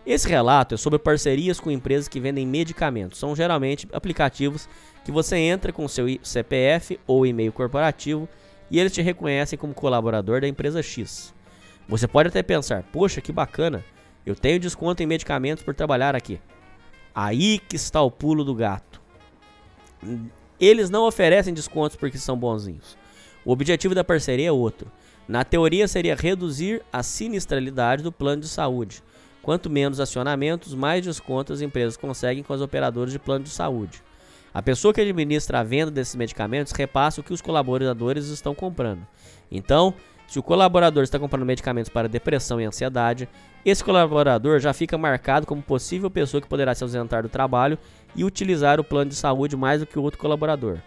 Esse 0.06 0.30
relato 0.30 0.76
é 0.76 0.78
sobre 0.78 1.00
parcerias 1.00 1.60
com 1.60 1.72
empresas 1.72 2.08
que 2.08 2.20
vendem 2.20 2.46
medicamentos. 2.46 3.18
São 3.18 3.36
geralmente 3.36 3.88
aplicativos 3.92 4.70
que 5.06 5.12
você 5.12 5.38
entra 5.38 5.72
com 5.72 5.88
seu 5.88 6.08
CPF 6.24 7.00
ou 7.06 7.28
e-mail 7.28 7.54
corporativo 7.54 8.28
e 8.72 8.80
eles 8.80 8.92
te 8.92 9.04
reconhecem 9.04 9.58
como 9.58 9.72
colaborador 9.72 10.42
da 10.42 10.48
empresa 10.48 10.82
X. 10.82 11.32
Você 11.88 12.08
pode 12.08 12.30
até 12.30 12.42
pensar: 12.42 12.84
poxa, 12.92 13.22
que 13.22 13.32
bacana, 13.32 13.86
eu 14.26 14.36
tenho 14.36 14.60
desconto 14.60 15.04
em 15.04 15.06
medicamentos 15.06 15.64
por 15.64 15.76
trabalhar 15.76 16.16
aqui. 16.16 16.42
Aí 17.14 17.60
que 17.60 17.76
está 17.76 18.02
o 18.02 18.10
pulo 18.10 18.44
do 18.44 18.56
gato. 18.56 19.00
Eles 20.60 20.90
não 20.90 21.06
oferecem 21.06 21.54
descontos 21.54 21.96
porque 21.96 22.18
são 22.18 22.36
bonzinhos. 22.36 22.98
O 23.46 23.52
objetivo 23.52 23.94
da 23.94 24.04
parceria 24.04 24.48
é 24.50 24.52
outro. 24.52 24.92
Na 25.28 25.44
teoria, 25.44 25.88
seria 25.88 26.16
reduzir 26.16 26.82
a 26.92 27.04
sinistralidade 27.04 28.02
do 28.02 28.12
plano 28.12 28.42
de 28.42 28.48
saúde. 28.48 29.04
Quanto 29.44 29.70
menos 29.70 30.00
acionamentos, 30.00 30.74
mais 30.74 31.06
descontos 31.06 31.58
as 31.58 31.62
empresas 31.62 31.96
conseguem 31.96 32.44
com 32.44 32.54
as 32.54 32.62
operadoras 32.62 33.12
de 33.12 33.20
plano 33.20 33.44
de 33.44 33.52
saúde. 33.52 34.04
A 34.56 34.62
pessoa 34.62 34.94
que 34.94 35.02
administra 35.02 35.60
a 35.60 35.64
venda 35.64 35.92
desses 35.92 36.16
medicamentos 36.16 36.72
repassa 36.72 37.20
o 37.20 37.24
que 37.26 37.34
os 37.34 37.42
colaboradores 37.42 38.28
estão 38.28 38.56
comprando. 38.56 39.06
Então, 39.52 39.94
se 40.30 40.40
o 40.40 40.44
colaborador 40.44 41.04
está 41.04 41.20
comprando 41.20 41.46
medicamentos 41.46 41.90
para 41.90 42.08
depressão 42.08 42.62
e 42.62 42.64
ansiedade, 42.64 43.28
esse 43.66 43.84
colaborador 43.84 44.62
já 44.62 44.72
fica 44.72 44.98
marcado 44.98 45.46
como 45.46 45.62
possível 45.62 46.10
pessoa 46.10 46.40
que 46.40 46.48
poderá 46.48 46.74
se 46.74 46.86
ausentar 46.86 47.22
do 47.22 47.28
trabalho 47.28 47.78
e 48.16 48.24
utilizar 48.24 48.80
o 48.80 48.84
plano 48.84 49.10
de 49.10 49.18
saúde 49.18 49.58
mais 49.58 49.82
do 49.82 49.86
que 49.86 50.00
o 50.00 50.02
outro 50.02 50.22
colaborador. 50.22 50.78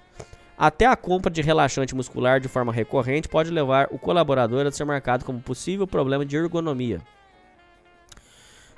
Até 0.56 0.86
a 0.86 0.96
compra 0.96 1.30
de 1.30 1.42
relaxante 1.42 1.94
muscular 1.94 2.40
de 2.40 2.48
forma 2.48 2.72
recorrente 2.72 3.28
pode 3.28 3.50
levar 3.50 3.88
o 3.90 3.98
colaborador 3.98 4.66
a 4.66 4.72
ser 4.72 4.86
marcado 4.86 5.26
como 5.26 5.42
possível 5.42 5.86
problema 5.86 6.24
de 6.24 6.38
ergonomia. 6.38 7.02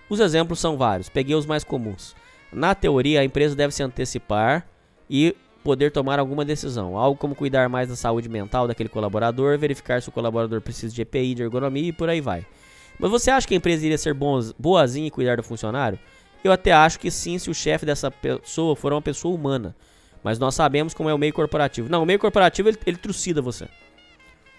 Os 0.09 0.19
exemplos 0.19 0.59
são 0.59 0.77
vários, 0.77 1.09
peguei 1.09 1.37
os 1.37 1.47
mais 1.47 1.62
comuns. 1.62 2.17
Na 2.53 2.75
teoria, 2.75 3.21
a 3.21 3.25
empresa 3.25 3.55
deve 3.55 3.73
se 3.73 3.85
antecipar 3.85 4.67
e 5.11 5.37
poder 5.65 5.91
tomar 5.91 6.20
alguma 6.20 6.45
decisão. 6.45 6.97
Algo 6.97 7.19
como 7.19 7.35
cuidar 7.35 7.69
mais 7.69 7.89
da 7.89 7.97
saúde 7.97 8.28
mental 8.28 8.69
daquele 8.69 8.89
colaborador, 8.89 9.59
verificar 9.59 10.01
se 10.01 10.09
o 10.09 10.12
colaborador 10.12 10.61
precisa 10.61 10.95
de 10.95 11.03
EPI, 11.03 11.35
de 11.35 11.43
ergonomia 11.43 11.89
e 11.89 11.93
por 11.93 12.09
aí 12.09 12.20
vai. 12.20 12.47
Mas 12.99 13.11
você 13.11 13.31
acha 13.31 13.47
que 13.47 13.55
a 13.55 13.57
empresa 13.57 13.85
iria 13.85 13.99
ser 13.99 14.15
boazinha 14.15 15.09
e 15.09 15.11
cuidar 15.11 15.37
do 15.37 15.43
funcionário? 15.43 15.99
Eu 16.45 16.53
até 16.53 16.73
acho 16.73 17.01
que 17.01 17.11
sim, 17.11 17.39
se 17.39 17.51
o 17.51 17.55
chefe 17.55 17.85
dessa 17.85 18.11
pessoa 18.11 18.77
for 18.77 18.93
uma 18.93 19.03
pessoa 19.03 19.35
humana. 19.35 19.74
Mas 20.23 20.39
nós 20.39 20.55
sabemos 20.55 20.95
como 20.95 21.09
é 21.09 21.15
o 21.15 21.19
meio 21.19 21.32
corporativo. 21.32 21.89
Não, 21.89 22.03
o 22.03 22.07
meio 22.07 22.19
corporativo 22.19 22.69
ele, 22.69 22.78
ele 22.87 22.97
trucida 22.97 23.43
você. 23.43 23.69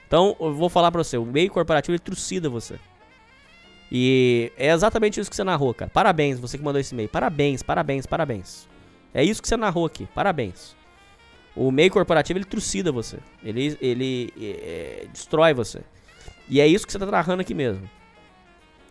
Então, 0.08 0.36
eu 0.40 0.54
vou 0.54 0.70
falar 0.70 0.92
pra 0.92 1.04
você, 1.04 1.18
o 1.18 1.26
meio 1.26 1.50
corporativo 1.50 1.94
ele 1.94 2.00
trucida 2.00 2.50
você. 2.50 2.78
E 3.92 4.52
é 4.58 4.72
exatamente 4.72 5.20
isso 5.20 5.30
que 5.30 5.36
você 5.36 5.44
narrou, 5.44 5.74
cara. 5.74 5.90
Parabéns, 5.94 6.40
você 6.40 6.58
que 6.58 6.64
mandou 6.64 6.80
esse 6.80 6.94
e-mail. 6.94 7.10
Parabéns, 7.10 7.64
parabéns, 7.64 8.06
parabéns. 8.06 8.71
É 9.14 9.24
isso 9.24 9.42
que 9.42 9.48
você 9.48 9.58
narrou 9.58 9.86
aqui. 9.86 10.08
Parabéns. 10.14 10.76
O 11.56 11.70
meio 11.72 11.92
corporativo 11.92 12.40
ele 12.40 12.46
trucida 12.46 12.92
você. 12.92 13.18
Ele, 13.44 13.78
ele 13.82 14.34
é, 14.40 15.06
destrói 15.12 15.54
você. 15.54 15.82
E 16.50 16.60
é 16.60 16.68
isso 16.68 16.86
que 16.86 16.92
você 16.92 17.00
tá 17.00 17.06
narrando 17.06 17.42
aqui 17.42 17.54
mesmo. 17.54 17.90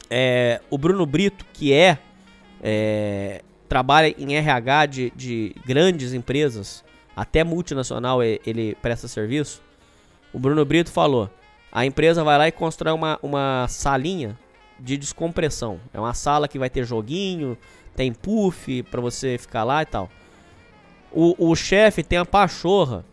É, 0.09 0.61
o 0.69 0.77
Bruno 0.77 1.07
Brito, 1.07 1.47
que 1.53 1.73
é, 1.73 1.99
é, 2.63 3.43
trabalha 3.69 4.15
em 4.19 4.35
RH 4.35 4.87
de, 4.87 5.13
de 5.15 5.55
grandes 5.65 6.13
empresas, 6.13 6.85
até 7.17 7.45
multinacional 7.45 8.23
e- 8.23 8.41
ele 8.45 8.75
presta 8.83 9.07
serviço. 9.09 9.63
O 10.33 10.39
Bruno 10.39 10.65
Brito 10.65 10.91
falou: 10.91 11.31
a 11.73 11.87
empresa 11.87 12.25
vai 12.25 12.37
lá 12.37 12.49
e 12.49 12.53
constrói 12.53 12.93
uma, 12.93 13.19
uma 13.23 13.67
salinha 13.69 14.37
de 14.79 14.97
descompressão. 14.97 15.79
É 15.95 16.01
uma 16.01 16.15
sala 16.15 16.49
que 16.49 16.59
vai 16.59 16.69
ter 16.69 16.85
joguinho, 16.85 17.57
tem 18.01 18.15
puff 18.15 18.83
pra 18.85 18.99
você 18.99 19.37
ficar 19.37 19.63
lá 19.63 19.83
e 19.83 19.85
tal. 19.85 20.09
O, 21.13 21.51
o 21.51 21.55
chefe 21.55 22.03
tem 22.03 22.19
a 22.19 22.25
pachorra 22.25 23.05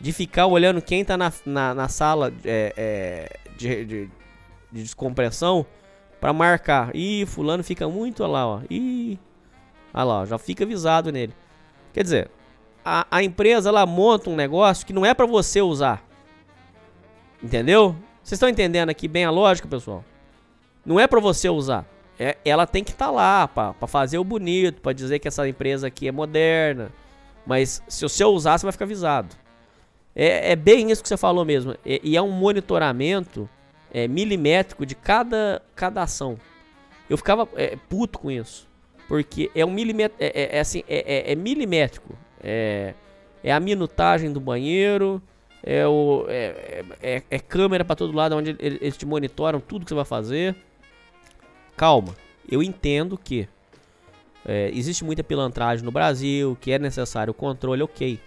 de 0.00 0.12
ficar 0.12 0.46
olhando 0.48 0.82
quem 0.82 1.04
tá 1.04 1.16
na, 1.16 1.32
na, 1.46 1.72
na 1.72 1.88
sala 1.88 2.34
é, 2.44 2.74
é, 2.76 3.38
de, 3.56 3.84
de, 3.84 4.10
de 4.72 4.82
descompressão 4.82 5.64
pra 6.20 6.32
marcar. 6.32 6.90
Ih, 6.92 7.24
fulano 7.24 7.62
fica 7.62 7.88
muito 7.88 8.26
lá, 8.26 8.44
ó. 8.44 8.62
Ih, 8.68 9.16
olha 9.94 10.04
lá, 10.04 10.20
ó, 10.22 10.26
já 10.26 10.38
fica 10.38 10.64
avisado 10.64 11.12
nele. 11.12 11.32
Quer 11.92 12.02
dizer, 12.02 12.30
a, 12.84 13.06
a 13.08 13.22
empresa 13.22 13.68
ela 13.68 13.86
monta 13.86 14.28
um 14.28 14.34
negócio 14.34 14.84
que 14.84 14.92
não 14.92 15.06
é 15.06 15.14
pra 15.14 15.24
você 15.24 15.62
usar. 15.62 16.02
Entendeu? 17.40 17.94
Vocês 18.24 18.32
estão 18.32 18.48
entendendo 18.48 18.90
aqui 18.90 19.06
bem 19.06 19.24
a 19.24 19.30
lógica, 19.30 19.68
pessoal? 19.68 20.04
Não 20.84 20.98
é 20.98 21.06
pra 21.06 21.20
você 21.20 21.48
usar. 21.48 21.86
É, 22.22 22.36
ela 22.44 22.66
tem 22.66 22.84
que 22.84 22.90
estar 22.92 23.10
lá 23.10 23.48
pra 23.48 23.72
pra 23.74 23.88
fazer 23.88 24.18
o 24.18 24.24
bonito, 24.24 24.80
pra 24.80 24.92
dizer 24.92 25.18
que 25.18 25.26
essa 25.28 25.46
empresa 25.48 25.86
aqui 25.88 26.06
é 26.08 26.12
moderna. 26.12 26.90
Mas 27.46 27.82
se 27.88 28.02
você 28.08 28.24
usar, 28.24 28.58
você 28.58 28.66
vai 28.66 28.72
ficar 28.72 28.84
avisado. 28.84 29.34
É, 30.14 30.52
é 30.52 30.56
bem 30.56 30.90
isso 30.90 31.02
que 31.02 31.08
você 31.08 31.16
falou 31.16 31.44
mesmo. 31.44 31.74
E, 31.84 32.00
e 32.04 32.16
é 32.16 32.22
um 32.22 32.30
monitoramento 32.30 33.48
é, 33.92 34.06
milimétrico 34.06 34.86
de 34.86 34.94
cada, 34.94 35.60
cada 35.74 36.02
ação. 36.02 36.38
Eu 37.10 37.16
ficava 37.16 37.48
é, 37.56 37.76
puto 37.88 38.18
com 38.18 38.30
isso. 38.30 38.68
Porque 39.08 39.50
é 39.54 39.64
um 39.66 39.70
milimétrico. 39.72 40.22
É, 40.22 40.28
é- 40.34 40.56
é 40.56 40.60
assim, 40.60 40.84
é, 40.88 41.30
é- 41.30 41.32
é 41.32 41.34
milimétrico. 41.34 42.14
É, 42.42 42.94
é 43.42 43.52
a 43.52 43.58
minutagem 43.58 44.32
do 44.32 44.38
banheiro. 44.40 45.20
É, 45.64 45.86
o, 45.86 46.24
é, 46.28 46.84
é- 47.02 47.16
é- 47.16 47.22
é 47.30 47.38
câmera 47.38 47.84
pra 47.84 47.96
todo 47.96 48.12
lado 48.16 48.36
onde 48.36 48.50
ele- 48.58 48.78
eles 48.80 48.96
te 48.96 49.04
monitoram 49.06 49.60
tudo 49.60 49.84
que 49.84 49.88
você 49.90 49.94
vai 49.94 50.04
fazer. 50.04 50.54
Calma. 51.82 52.14
Eu 52.48 52.62
entendo 52.62 53.18
que 53.18 53.48
é, 54.46 54.70
existe 54.72 55.02
muita 55.02 55.24
pilantragem 55.24 55.84
no 55.84 55.90
Brasil, 55.90 56.56
que 56.60 56.70
é 56.70 56.78
necessário 56.78 57.32
o 57.32 57.34
controle, 57.34 57.82
ok. 57.82 58.20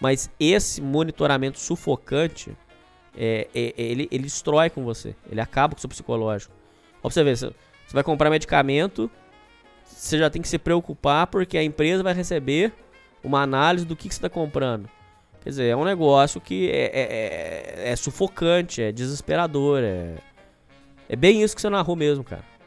Mas 0.00 0.28
esse 0.40 0.80
monitoramento 0.82 1.60
sufocante, 1.60 2.56
é, 3.16 3.46
é- 3.54 3.72
ele, 3.76 4.08
ele 4.10 4.24
destrói 4.24 4.68
com 4.68 4.82
você. 4.82 5.14
Ele 5.30 5.40
acaba 5.40 5.74
com 5.74 5.78
o 5.78 5.80
seu 5.80 5.88
psicológico. 5.88 6.52
Ó, 6.96 7.02
pra 7.02 7.10
você 7.10 7.22
ver, 7.22 7.36
você 7.36 7.52
vai 7.92 8.02
comprar 8.02 8.30
medicamento, 8.30 9.08
você 9.84 10.18
já 10.18 10.28
tem 10.28 10.42
que 10.42 10.48
se 10.48 10.58
preocupar 10.58 11.28
porque 11.28 11.56
a 11.56 11.62
empresa 11.62 12.02
vai 12.02 12.14
receber 12.14 12.72
uma 13.22 13.40
análise 13.42 13.86
do 13.86 13.94
que, 13.94 14.08
que 14.08 14.14
você 14.16 14.18
está 14.18 14.28
comprando. 14.28 14.90
Quer 15.40 15.50
dizer, 15.50 15.66
é 15.66 15.76
um 15.76 15.84
negócio 15.84 16.40
que 16.40 16.68
é, 16.68 16.86
é- 16.86 17.84
é- 17.84 17.92
é 17.92 17.94
sufocante, 17.94 18.82
é 18.82 18.90
desesperador. 18.90 19.84
É, 19.84 20.16
é 21.08 21.14
bem 21.14 21.44
isso 21.44 21.54
que 21.54 21.62
você 21.62 21.70
narrou 21.70 21.94
mesmo, 21.94 22.24
cara. 22.24 22.57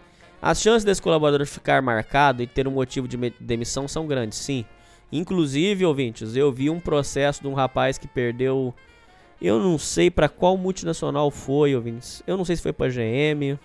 As 0.41 0.59
chances 0.59 0.83
desse 0.83 1.01
colaborador 1.01 1.45
ficar 1.45 1.81
marcado 1.81 2.41
e 2.41 2.47
ter 2.47 2.67
um 2.67 2.71
motivo 2.71 3.07
de 3.07 3.17
demissão 3.39 3.87
são 3.87 4.07
grandes, 4.07 4.39
sim. 4.39 4.65
Inclusive, 5.11 5.85
ouvintes, 5.85 6.35
eu 6.35 6.51
vi 6.51 6.69
um 6.69 6.79
processo 6.79 7.41
de 7.41 7.47
um 7.47 7.53
rapaz 7.53 7.97
que 7.97 8.07
perdeu. 8.07 8.73
Eu 9.39 9.59
não 9.59 9.77
sei 9.77 10.09
pra 10.09 10.29
qual 10.29 10.57
multinacional 10.57 11.29
foi, 11.29 11.75
ouvintes. 11.75 12.23
Eu 12.25 12.37
não 12.37 12.45
sei 12.45 12.55
se 12.55 12.61
foi 12.61 12.73
pra 12.73 12.87
GM. 12.87 13.59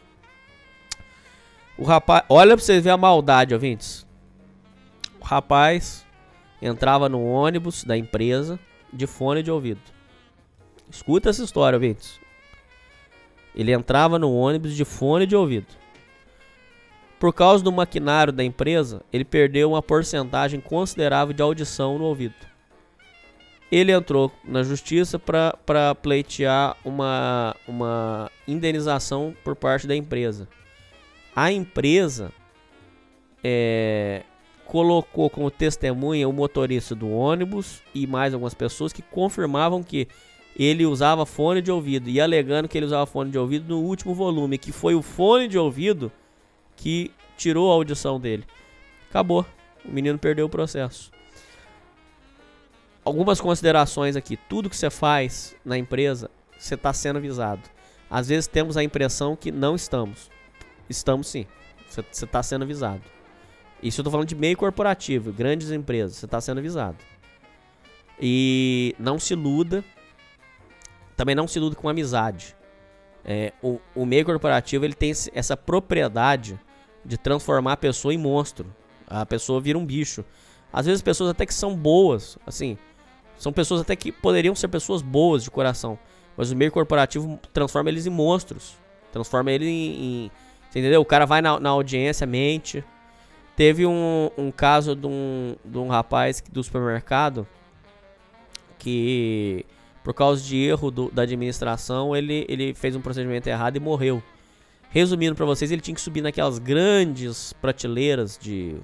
O 1.79 1.85
rapaz. 1.85 2.25
Olha 2.29 2.57
pra 2.57 2.65
vocês 2.65 2.83
verem 2.83 2.95
a 2.95 2.99
maldade, 2.99 3.55
ouvintes. 3.55 4.07
O 5.21 5.25
rapaz 5.25 6.05
entrava 6.61 7.09
no 7.09 7.25
ônibus 7.25 7.85
da 7.85 7.97
empresa 7.97 8.59
de 8.93 9.07
fone 9.07 9.43
de 9.43 9.51
ouvido. 9.51 9.81
Escuta 10.91 11.31
essa 11.31 11.45
história, 11.45 11.77
ouvintes. 11.77 12.19
Ele 13.55 13.73
entrava 13.73 14.19
no 14.19 14.35
ônibus 14.35 14.75
de 14.75 14.85
fone 14.85 15.27
de 15.27 15.37
ouvido. 15.37 15.67
Por 17.19 17.33
causa 17.33 17.65
do 17.65 17.73
maquinário 17.73 18.33
da 18.33 18.45
empresa, 18.45 19.03
ele 19.13 19.25
perdeu 19.25 19.71
uma 19.71 19.83
porcentagem 19.83 20.61
considerável 20.61 21.33
de 21.33 21.43
audição 21.43 21.99
no 21.99 22.05
ouvido. 22.05 22.35
Ele 23.73 23.91
entrou 23.91 24.31
na 24.45 24.63
justiça 24.63 25.19
para 25.19 25.95
pleitear 25.95 26.77
uma, 26.85 27.57
uma 27.67 28.31
indenização 28.47 29.35
por 29.43 29.57
parte 29.57 29.87
da 29.87 29.97
empresa. 29.97 30.47
A 31.35 31.51
empresa 31.51 32.31
é, 33.43 34.23
colocou 34.67 35.31
como 35.31 35.51
testemunha 35.51 36.29
o 36.29 36.33
motorista 36.33 36.95
do 36.95 37.11
ônibus 37.11 37.83
e 37.95 38.07
mais 38.07 38.35
algumas 38.35 38.55
pessoas 38.55 38.93
que 38.93 39.03
confirmavam 39.03 39.83
que 39.83 40.07
ele 40.57 40.87
usava 40.87 41.27
fone 41.27 41.61
de 41.61 41.71
ouvido 41.71 42.09
e 42.09 42.21
alegando 42.21 42.69
que 42.69 42.79
ele 42.79 42.87
usava 42.87 43.07
fone 43.07 43.31
de 43.31 43.39
ouvido 43.39 43.75
no 43.75 43.83
último 43.83 44.15
volume, 44.15 44.59
que 44.59 44.71
foi 44.71 44.95
o 44.95 45.03
fone 45.03 45.49
de 45.49 45.59
ouvido 45.59 46.11
que 46.77 47.11
tirou 47.37 47.71
a 47.71 47.75
audição 47.75 48.21
dele. 48.21 48.45
Acabou. 49.09 49.47
O 49.85 49.91
menino 49.91 50.19
perdeu 50.19 50.47
o 50.47 50.49
processo. 50.49 51.11
Algumas 53.05 53.41
considerações 53.41 54.17
aqui. 54.17 54.37
Tudo 54.37 54.69
que 54.69 54.77
você 54.77 54.91
faz 54.91 55.55
na 55.65 55.79
empresa, 55.79 56.31
você 56.59 56.75
está 56.75 56.93
sendo 56.93 57.17
avisado. 57.17 57.63
Às 58.11 58.29
vezes 58.29 58.47
temos 58.47 58.77
a 58.77 58.83
impressão 58.83 59.37
que 59.37 59.51
não 59.51 59.75
estamos. 59.75 60.31
Estamos 60.89 61.29
sim. 61.29 61.47
Você 61.89 62.01
está 62.25 62.43
sendo 62.43 62.63
avisado. 62.63 63.03
Isso 63.83 64.01
eu 64.01 64.05
tô 64.05 64.11
falando 64.11 64.29
de 64.29 64.35
meio 64.35 64.57
corporativo, 64.57 65.33
grandes 65.33 65.71
empresas. 65.71 66.17
Você 66.17 66.25
está 66.25 66.41
sendo 66.41 66.59
avisado. 66.59 66.97
E 68.21 68.95
não 68.99 69.19
se 69.19 69.35
iluda. 69.35 69.85
Também 71.17 71.35
não 71.35 71.47
se 71.47 71.59
iluda 71.59 71.77
com 71.77 71.89
amizade. 71.89 72.57
É, 73.29 73.53
o, 73.61 73.81
o 73.93 74.07
meio 74.07 74.25
corporativo 74.25 74.85
ele 74.85 74.95
tem 74.95 75.11
essa 75.35 75.57
propriedade 75.57 76.59
de 77.05 77.19
transformar 77.19 77.73
a 77.73 77.77
pessoa 77.77 78.15
em 78.15 78.19
monstro. 78.19 78.73
A 79.05 79.27
pessoa 79.27 79.61
vira 79.61 79.77
um 79.77 79.85
bicho. 79.85 80.25
Às 80.73 80.87
vezes 80.87 81.03
pessoas 81.03 81.31
até 81.31 81.45
que 81.45 81.53
são 81.53 81.75
boas, 81.75 82.39
assim, 82.47 82.79
são 83.37 83.53
pessoas 83.53 83.81
até 83.81 83.97
que 83.97 84.13
poderiam 84.13 84.55
ser 84.55 84.69
pessoas 84.69 85.03
boas 85.03 85.43
de 85.43 85.51
coração, 85.51 85.99
mas 86.37 86.53
o 86.53 86.57
meio 86.57 86.71
corporativo 86.71 87.39
transforma 87.53 87.89
eles 87.91 88.07
em 88.07 88.11
monstros. 88.11 88.77
Transforma 89.13 89.51
ele 89.51 89.67
em, 89.67 90.25
em- 90.27 90.31
entendeu? 90.71 91.01
O 91.01 91.05
cara 91.05 91.25
vai 91.27 91.43
na, 91.43 91.59
na 91.59 91.71
audiência, 91.71 92.27
mente. 92.27 92.85
Teve 93.57 93.87
um, 93.87 94.31
um 94.37 94.51
caso 94.53 94.95
de 94.95 95.07
um, 95.07 95.57
de 95.65 95.79
um 95.79 95.89
rapaz 95.89 96.43
do 96.53 96.63
supermercado 96.63 97.47
que 98.79 99.65
por 100.07 100.15
causa 100.15 100.41
de 100.41 100.57
erro 100.57 100.89
do- 100.89 101.11
da 101.11 101.23
administração, 101.23 102.15
ele, 102.15 102.47
ele 102.49 102.73
fez 102.75 102.95
um 102.95 103.01
procedimento 103.01 103.49
errado 103.49 103.75
e 103.75 103.81
morreu. 103.81 104.23
Resumindo 104.89 105.35
pra 105.35 105.45
vocês, 105.45 105.73
ele 105.73 105.81
tinha 105.81 105.97
que 105.97 106.01
subir 106.01 106.21
naquelas 106.21 106.61
grandes 106.61 107.53
prateleiras 107.55 108.39
de. 108.41 108.77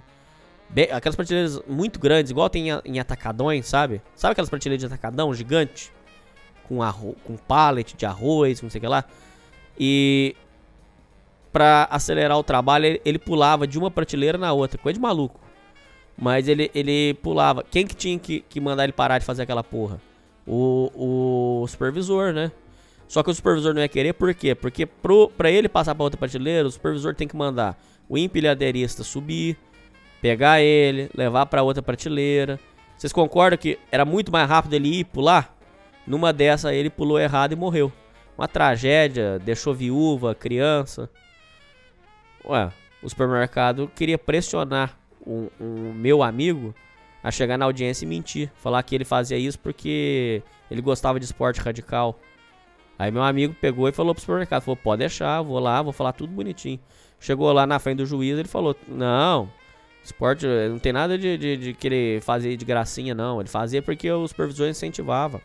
Aquelas 0.91 1.15
prateleiras 1.15 1.63
muito 1.69 2.01
grandes, 2.01 2.33
igual 2.33 2.51
tem 2.51 2.71
em, 2.85 2.99
atacadões, 2.99 3.69
sabe? 3.69 4.03
Sabe 4.17 4.33
aquelas 4.33 4.51
prateleiras 4.51 4.81
de 4.81 4.87
atacadão 4.87 5.33
gigante? 5.33 5.93
Com, 6.67 6.83
arro 6.83 7.15
com 7.23 7.37
pallet 7.37 7.97
de 7.97 8.05
arroz, 8.05 8.61
não 8.61 8.69
sei 8.69 8.81
o 8.81 8.83
que 8.83 8.89
lá. 8.89 9.05
E. 9.79 10.35
Pra 11.53 11.87
acelerar 11.89 12.37
o 12.37 12.43
trabalho, 12.43 12.85
ele, 12.87 13.01
ele 13.05 13.19
pulava 13.21 13.65
de 13.65 13.79
uma 13.79 13.93
prateleira 13.93 14.37
na 14.37 14.53
outra, 14.53 14.77
coisa 14.77 14.95
de 14.95 15.01
maluco. 15.01 15.39
Mas 16.21 16.49
ele, 16.49 16.69
ele 16.75 17.15
pulava. 17.23 17.63
Quem 17.63 17.87
que 17.87 17.95
tinha 17.95 18.19
que, 18.19 18.41
que 18.41 18.61
mandar 18.61 18.83
ele 18.83 18.93
parar 18.93 19.21
de 19.21 19.25
fazer 19.25 19.43
aquela 19.43 19.63
porra? 19.63 20.01
O, 20.47 21.63
o 21.63 21.67
supervisor, 21.69 22.33
né? 22.33 22.51
Só 23.07 23.23
que 23.23 23.31
o 23.31 23.35
supervisor 23.35 23.75
não 23.75 23.83
ia 23.83 23.89
querer, 23.89 24.15
por 24.15 24.33
quê? 24.35 24.55
Porque 24.55 24.87
pro, 24.87 25.29
pra 25.29 25.51
ele 25.51 25.69
passar 25.69 25.95
pra 25.95 26.05
outra 26.05 26.19
prateleira, 26.19 26.67
o 26.67 26.71
supervisor 26.71 27.15
tem 27.15 27.29
que 27.29 27.37
mandar 27.37 27.79
o 28.09 28.17
empilhadeirista 28.17 29.05
subir, 29.05 29.57
pegar 30.21 30.61
ele, 30.61 31.11
levar 31.15 31.47
pra 31.47 31.63
outra 31.63 31.83
prateleira. 31.83 32.59
Vocês 32.97 33.13
concordam 33.13 33.59
que 33.59 33.79
era 33.91 34.05
muito 34.05 34.33
mais 34.33 34.49
rápido 34.49 34.75
ele 34.75 35.01
ir 35.01 35.05
pular? 35.05 35.55
Numa 36.07 36.33
dessa 36.33 36.75
ele 36.75 36.91
pulou 36.91 37.21
errado 37.21 37.53
e 37.53 37.57
morreu. 37.57 37.93
Uma 38.37 38.49
tragédia, 38.49 39.39
deixou 39.39 39.75
viúva, 39.75 40.35
criança. 40.35 41.11
Ué, 42.45 42.73
o 43.03 43.09
supermercado 43.09 43.91
queria 43.95 44.17
pressionar 44.17 44.97
um, 45.27 45.49
um 45.61 45.93
meu 45.93 46.23
amigo 46.23 46.75
a 47.23 47.31
chegar 47.31 47.57
na 47.57 47.65
audiência 47.65 48.05
e 48.05 48.09
mentir. 48.09 48.51
Falar 48.57 48.83
que 48.83 48.95
ele 48.95 49.05
fazia 49.05 49.39
isso 49.39 49.59
porque 49.59 50.43
ele 50.71 50.81
gostava 50.81 51.19
de 51.19 51.25
esporte 51.25 51.61
radical. 51.61 52.19
Aí 52.99 53.11
meu 53.11 53.23
amigo 53.23 53.55
pegou 53.61 53.89
e 53.89 53.93
falou 53.93 54.15
pro 54.15 54.21
supermercado, 54.21 54.63
falou, 54.63 54.77
pode 54.77 55.01
deixar, 55.01 55.43
vou 55.43 55.59
lá, 55.59 55.83
vou 55.83 55.93
falar 55.93 56.13
tudo 56.13 56.33
bonitinho. 56.33 56.79
Chegou 57.19 57.53
lá 57.53 57.67
na 57.67 57.79
frente 57.79 57.99
do 57.99 58.07
juiz, 58.07 58.39
ele 58.39 58.49
falou, 58.49 58.77
não, 58.87 59.51
esporte 60.05 60.47
eh, 60.47 60.69
não 60.69 60.79
tem 60.79 60.93
nada 60.93 61.17
de, 61.17 61.39
de, 61.39 61.57
de 61.57 61.75
querer 61.75 62.21
fazer 62.21 62.57
de 62.57 62.65
gracinha, 62.65 63.15
não. 63.15 63.41
Ele 63.41 63.49
fazia 63.49 63.81
porque 63.83 64.11
o 64.11 64.27
supervisor 64.27 64.69
incentivava. 64.69 65.41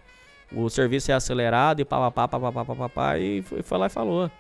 O 0.51 0.69
serviço 0.69 1.11
é 1.11 1.13
acelerado 1.13 1.81
e 1.81 1.85
papapá, 1.85 2.27
papapá, 2.27 2.65
papapá, 2.65 3.19
e 3.19 3.41
foi, 3.41 3.61
foi 3.61 3.77
lá 3.77 3.87
e 3.87 3.89
falou. 3.89 4.31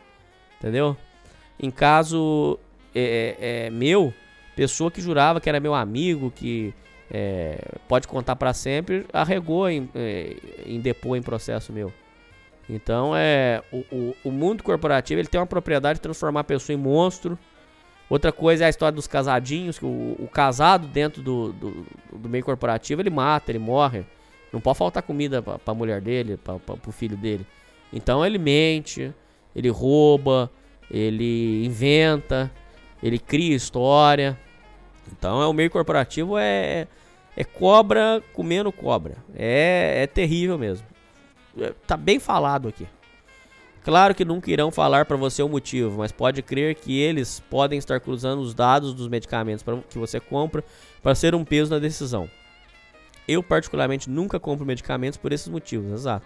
Entendeu? 0.59 0.95
Em 1.59 1.69
caso 1.69 2.59
é, 2.93 3.35
é, 3.39 3.69
meu, 3.69 4.13
pessoa 4.55 4.89
que 4.89 5.01
jurava 5.01 5.41
que 5.41 5.49
era 5.49 5.59
meu 5.59 5.73
amigo, 5.73 6.31
que 6.31 6.73
é, 7.11 7.59
pode 7.87 8.07
contar 8.07 8.35
pra 8.35 8.53
sempre, 8.53 9.05
arregou 9.13 9.69
em, 9.69 9.89
é, 9.95 10.35
em 10.65 10.79
depor 10.79 11.17
em 11.17 11.21
processo 11.21 11.71
meu. 11.71 11.91
Então 12.69 13.15
é 13.15 13.63
o, 13.71 13.77
o, 13.91 14.15
o 14.25 14.31
mundo 14.31 14.61
corporativo 14.61 15.21
ele 15.21 15.27
tem 15.27 15.39
uma 15.39 15.47
propriedade 15.47 15.99
de 15.99 16.01
transformar 16.01 16.41
a 16.41 16.43
pessoa 16.43 16.77
em 16.77 16.79
monstro. 16.79 17.37
Outra 18.09 18.31
coisa 18.31 18.63
é 18.63 18.67
a 18.67 18.69
história 18.69 18.95
dos 18.95 19.07
casadinhos, 19.07 19.77
que 19.77 19.85
o, 19.85 20.15
o 20.19 20.29
casado 20.31 20.87
dentro 20.87 21.21
do, 21.21 21.51
do, 21.53 21.85
do 22.13 22.29
meio 22.29 22.43
corporativo 22.43 23.01
ele 23.01 23.09
mata, 23.09 23.51
ele 23.51 23.59
morre. 23.59 24.05
Não 24.51 24.61
pode 24.61 24.77
faltar 24.77 25.03
comida 25.03 25.41
pra, 25.41 25.59
pra 25.59 25.73
mulher 25.73 26.01
dele, 26.01 26.37
pra, 26.37 26.57
pro 26.57 26.91
filho 26.91 27.17
dele. 27.17 27.45
Então 27.91 28.25
ele 28.25 28.37
mente, 28.37 29.13
ele 29.55 29.69
rouba, 29.69 30.49
ele 30.89 31.65
inventa, 31.65 32.51
ele 33.01 33.19
cria 33.19 33.55
história. 33.55 34.37
Então 35.11 35.41
é 35.41 35.47
o 35.47 35.53
meio 35.53 35.69
corporativo 35.69 36.37
é, 36.37 36.87
é 37.35 37.43
cobra 37.43 38.21
comendo 38.33 38.71
cobra. 38.71 39.15
É, 39.35 40.03
é 40.03 40.07
terrível 40.07 40.57
mesmo. 40.57 40.85
É, 41.59 41.73
Tá 41.85 41.95
bem 41.97 42.19
falado 42.19 42.67
aqui. 42.67 42.87
Claro 43.83 44.13
que 44.13 44.25
nunca 44.25 44.51
irão 44.51 44.69
falar 44.69 45.05
para 45.05 45.15
você 45.15 45.41
o 45.41 45.47
motivo, 45.47 45.99
mas 45.99 46.11
pode 46.11 46.41
crer 46.41 46.75
que 46.75 46.99
eles 46.99 47.39
podem 47.49 47.79
estar 47.79 48.01
cruzando 48.01 48.41
os 48.41 48.53
dados 48.53 48.93
dos 48.93 49.07
medicamentos 49.07 49.63
pra- 49.63 49.77
que 49.89 49.97
você 49.97 50.19
compra 50.19 50.61
para 51.01 51.15
ser 51.15 51.33
um 51.33 51.45
peso 51.45 51.71
na 51.71 51.79
decisão. 51.79 52.29
Eu 53.25 53.41
particularmente 53.41 54.09
nunca 54.09 54.39
compro 54.41 54.65
medicamentos 54.65 55.17
por 55.17 55.31
esses 55.31 55.47
motivos, 55.47 55.89
exato. 55.91 56.25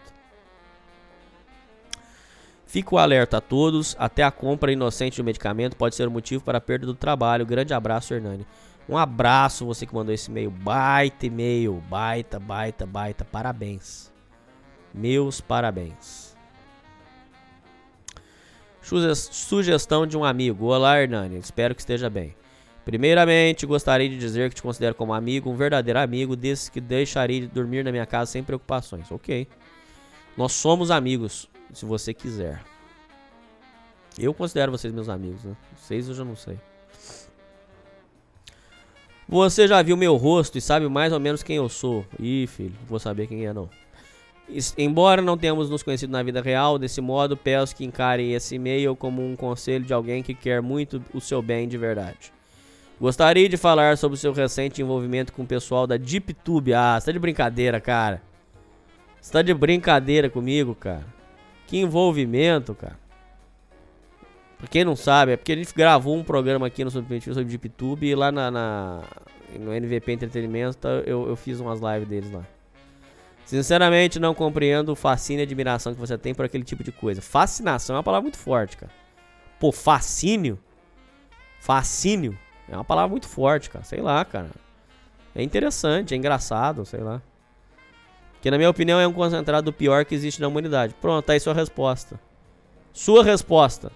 Fico 2.65 2.97
alerta 2.97 3.37
a 3.37 3.41
todos, 3.41 3.95
até 3.99 4.23
a 4.23 4.31
compra 4.31 4.71
inocente 4.71 5.21
um 5.21 5.25
medicamento 5.25 5.75
pode 5.75 5.93
ser 5.93 6.07
um 6.07 6.11
motivo 6.11 6.43
para 6.43 6.57
a 6.57 6.61
perda 6.61 6.85
do 6.85 6.95
trabalho. 6.95 7.45
Grande 7.45 7.73
abraço, 7.73 8.13
Hernani. 8.13 8.45
Um 8.91 8.97
abraço, 8.97 9.65
você 9.65 9.85
que 9.85 9.95
mandou 9.95 10.13
esse 10.13 10.29
e-mail. 10.29 10.51
Baita 10.51 11.25
e-mail, 11.25 11.81
baita, 11.89 12.37
baita, 12.37 12.85
baita. 12.85 13.23
Parabéns. 13.23 14.11
Meus 14.93 15.39
parabéns. 15.39 16.35
Suge- 18.81 19.15
Sugestão 19.15 20.05
de 20.05 20.17
um 20.17 20.25
amigo. 20.25 20.65
Olá, 20.65 21.01
Hernani. 21.01 21.37
Espero 21.37 21.73
que 21.73 21.79
esteja 21.79 22.09
bem. 22.09 22.35
Primeiramente, 22.83 23.65
gostaria 23.65 24.09
de 24.09 24.17
dizer 24.17 24.49
que 24.49 24.55
te 24.57 24.61
considero 24.61 24.93
como 24.93 25.13
amigo, 25.13 25.49
um 25.49 25.55
verdadeiro 25.55 25.99
amigo, 25.99 26.35
desse 26.35 26.69
que 26.69 26.81
deixaria 26.81 27.39
de 27.39 27.47
dormir 27.47 27.85
na 27.85 27.93
minha 27.93 28.05
casa 28.05 28.31
sem 28.31 28.43
preocupações. 28.43 29.09
Ok. 29.09 29.47
Nós 30.35 30.51
somos 30.51 30.91
amigos, 30.91 31.49
se 31.71 31.85
você 31.85 32.13
quiser. 32.13 32.61
Eu 34.19 34.33
considero 34.33 34.69
vocês 34.73 34.93
meus 34.93 35.07
amigos, 35.07 35.45
né? 35.45 35.55
Vocês 35.77 36.09
eu 36.09 36.13
já 36.13 36.25
não 36.25 36.35
sei. 36.35 36.59
Você 39.31 39.65
já 39.65 39.81
viu 39.81 39.95
meu 39.95 40.17
rosto 40.17 40.57
e 40.57 40.61
sabe 40.61 40.89
mais 40.89 41.13
ou 41.13 41.19
menos 41.19 41.41
quem 41.41 41.55
eu 41.55 41.69
sou. 41.69 42.05
Ih, 42.19 42.45
filho, 42.47 42.73
vou 42.85 42.99
saber 42.99 43.27
quem 43.27 43.45
é 43.45 43.53
não. 43.53 43.69
Embora 44.77 45.21
não 45.21 45.37
tenhamos 45.37 45.69
nos 45.69 45.81
conhecido 45.81 46.11
na 46.11 46.21
vida 46.21 46.41
real, 46.41 46.77
desse 46.77 46.99
modo 46.99 47.37
peço 47.37 47.73
que 47.73 47.85
encare 47.85 48.29
esse 48.33 48.55
e-mail 48.55 48.93
como 48.93 49.25
um 49.25 49.33
conselho 49.37 49.85
de 49.85 49.93
alguém 49.93 50.21
que 50.21 50.33
quer 50.33 50.61
muito 50.61 51.01
o 51.13 51.21
seu 51.21 51.41
bem 51.41 51.65
de 51.65 51.77
verdade. 51.77 52.33
Gostaria 52.99 53.47
de 53.47 53.55
falar 53.55 53.97
sobre 53.97 54.15
o 54.15 54.19
seu 54.19 54.33
recente 54.33 54.81
envolvimento 54.81 55.31
com 55.31 55.43
o 55.43 55.47
pessoal 55.47 55.87
da 55.87 55.95
DeepTube. 55.95 56.73
Ah, 56.73 56.99
você 56.99 57.05
tá 57.05 57.11
de 57.13 57.19
brincadeira, 57.19 57.79
cara. 57.79 58.21
Você 59.21 59.31
tá 59.31 59.41
de 59.41 59.53
brincadeira 59.53 60.29
comigo, 60.29 60.75
cara. 60.75 61.05
Que 61.67 61.77
envolvimento, 61.77 62.75
cara. 62.75 62.99
Pra 64.61 64.67
quem 64.69 64.85
não 64.85 64.95
sabe, 64.95 65.31
é 65.31 65.37
porque 65.37 65.51
a 65.53 65.55
gente 65.55 65.73
gravou 65.73 66.15
um 66.15 66.23
programa 66.23 66.67
aqui 66.67 66.83
no 66.83 66.91
Subprimitivo 66.91 67.33
sobre 67.33 67.49
DeepTube 67.49 68.05
e 68.05 68.13
lá 68.13 68.31
na, 68.31 68.51
na- 68.51 69.01
no 69.59 69.73
NVP 69.73 70.11
Entretenimento 70.13 70.77
tá, 70.77 70.89
eu, 71.05 71.27
eu 71.27 71.35
fiz 71.35 71.59
umas 71.59 71.79
lives 71.79 72.07
deles 72.07 72.31
lá. 72.31 72.43
Sinceramente, 73.43 74.19
não 74.19 74.35
compreendo 74.35 74.91
o 74.91 74.95
fascínio 74.95 75.41
e 75.41 75.43
admiração 75.43 75.93
que 75.95 75.99
você 75.99 76.15
tem 76.15 76.35
por 76.35 76.45
aquele 76.45 76.63
tipo 76.63 76.83
de 76.83 76.91
coisa. 76.91 77.23
Fascinação 77.23 77.95
é 77.95 77.97
uma 77.97 78.03
palavra 78.03 78.21
muito 78.21 78.37
forte, 78.37 78.77
cara. 78.77 78.91
Pô, 79.59 79.71
fascínio? 79.71 80.59
Fascínio 81.59 82.37
é 82.69 82.75
uma 82.75 82.85
palavra 82.85 83.09
muito 83.09 83.27
forte, 83.27 83.67
cara. 83.69 83.83
Sei 83.83 83.99
lá, 83.99 84.23
cara. 84.23 84.51
É 85.35 85.41
interessante, 85.41 86.13
é 86.13 86.17
engraçado, 86.17 86.85
sei 86.85 86.99
lá. 87.01 87.19
Que 88.41 88.51
na 88.51 88.57
minha 88.57 88.69
opinião 88.69 88.99
é 88.99 89.07
um 89.07 89.13
concentrado 89.13 89.65
do 89.71 89.73
pior 89.73 90.05
que 90.05 90.13
existe 90.13 90.39
na 90.39 90.47
humanidade. 90.47 90.93
Pronto, 91.01 91.25
tá 91.25 91.33
aí 91.33 91.39
sua 91.39 91.53
resposta. 91.53 92.19
Sua 92.93 93.23
resposta. 93.23 93.91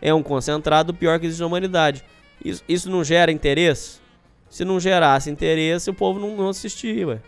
É 0.00 0.12
um 0.14 0.22
concentrado 0.22 0.92
do 0.92 0.98
pior 0.98 1.18
que 1.18 1.26
existe 1.26 1.40
na 1.40 1.46
humanidade. 1.46 2.04
Isso, 2.44 2.64
isso 2.68 2.90
não 2.90 3.04
gera 3.04 3.30
interesse? 3.30 4.00
Se 4.48 4.64
não 4.64 4.80
gerasse 4.80 5.30
interesse, 5.30 5.90
o 5.90 5.94
povo 5.94 6.18
não, 6.18 6.36
não 6.36 6.48
assistia, 6.48 7.06
ué. 7.06 7.20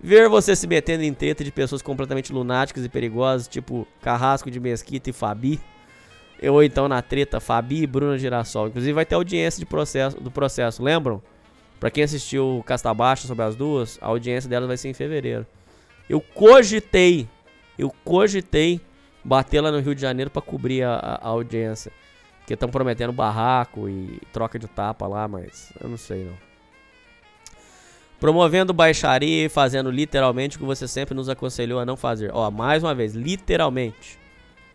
Ver 0.00 0.28
você 0.28 0.56
se 0.56 0.66
metendo 0.66 1.04
em 1.04 1.14
treta 1.14 1.44
de 1.44 1.52
pessoas 1.52 1.80
completamente 1.80 2.32
lunáticas 2.32 2.84
e 2.84 2.88
perigosas, 2.88 3.46
tipo 3.46 3.86
Carrasco 4.00 4.50
de 4.50 4.58
Mesquita 4.58 5.10
e 5.10 5.12
Fabi. 5.12 5.60
Ou 6.42 6.60
então 6.60 6.88
na 6.88 7.00
treta 7.00 7.38
Fabi 7.38 7.82
e 7.82 7.86
Bruna 7.86 8.18
Girassol. 8.18 8.66
Inclusive 8.66 8.92
vai 8.92 9.06
ter 9.06 9.14
audiência 9.14 9.60
de 9.60 9.66
processo, 9.66 10.20
do 10.20 10.30
processo, 10.30 10.82
lembram? 10.82 11.22
Pra 11.78 11.88
quem 11.88 12.02
assistiu 12.02 12.64
Casta 12.66 12.92
Baixa 12.92 13.28
sobre 13.28 13.44
as 13.44 13.54
duas, 13.54 13.96
a 14.00 14.06
audiência 14.06 14.50
delas 14.50 14.66
vai 14.66 14.76
ser 14.76 14.88
em 14.88 14.94
fevereiro. 14.94 15.46
Eu 16.08 16.20
cogitei, 16.20 17.28
eu 17.78 17.92
cogitei 18.04 18.80
bater 19.24 19.60
lá 19.60 19.70
no 19.70 19.80
Rio 19.80 19.94
de 19.94 20.00
Janeiro 20.00 20.30
pra 20.30 20.42
cobrir 20.42 20.82
a, 20.82 20.94
a- 20.94 21.28
audiência. 21.28 21.92
Porque 22.38 22.54
estão 22.54 22.68
prometendo 22.68 23.12
barraco 23.12 23.88
e 23.88 24.20
troca 24.32 24.58
de 24.58 24.66
tapa 24.66 25.06
lá, 25.06 25.28
mas 25.28 25.72
eu 25.80 25.88
não 25.88 25.96
sei 25.96 26.24
não. 26.24 26.36
Promovendo 28.18 28.72
baixaria 28.72 29.46
e 29.46 29.48
fazendo 29.48 29.90
literalmente 29.90 30.56
o 30.56 30.60
que 30.60 30.66
você 30.66 30.86
sempre 30.86 31.14
nos 31.14 31.28
aconselhou 31.28 31.80
a 31.80 31.86
não 31.86 31.96
fazer. 31.96 32.30
Ó, 32.32 32.50
mais 32.50 32.82
uma 32.82 32.94
vez, 32.94 33.14
literalmente. 33.14 34.18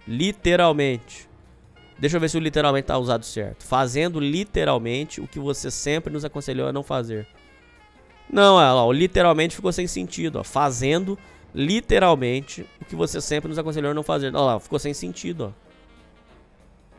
Literalmente. 0.06 1.28
Deixa 1.98 2.18
eu 2.18 2.22
ver 2.22 2.30
se 2.30 2.38
o 2.38 2.40
literalmente 2.42 2.88
tá 2.88 2.98
usado 2.98 3.26
certo. 3.26 3.66
Fazendo 3.66 4.20
literalmente 4.20 5.20
o 5.22 5.28
que 5.28 5.40
você 5.40 5.72
sempre 5.72 6.12
nos 6.12 6.24
aconselhou 6.26 6.68
a 6.68 6.74
não 6.74 6.84
fazer. 6.84 7.26
Não, 8.30 8.58
o 8.88 8.92
literalmente 8.92 9.56
ficou 9.56 9.72
sem 9.72 9.88
sentido, 9.88 10.40
ó. 10.40 10.44
Fazendo 10.44 11.18
o 11.54 12.86
que 12.86 12.96
você 12.96 13.20
sempre 13.20 13.50
nos 13.50 13.58
aconselhou 13.58 13.92
a 13.92 13.94
não 13.94 14.04
fazer. 14.04 14.28
Olha 14.28 14.40
lá, 14.40 14.60
ficou 14.60 14.80
sem 14.80 14.94
sentido, 14.94 15.54
ó. 15.54 15.68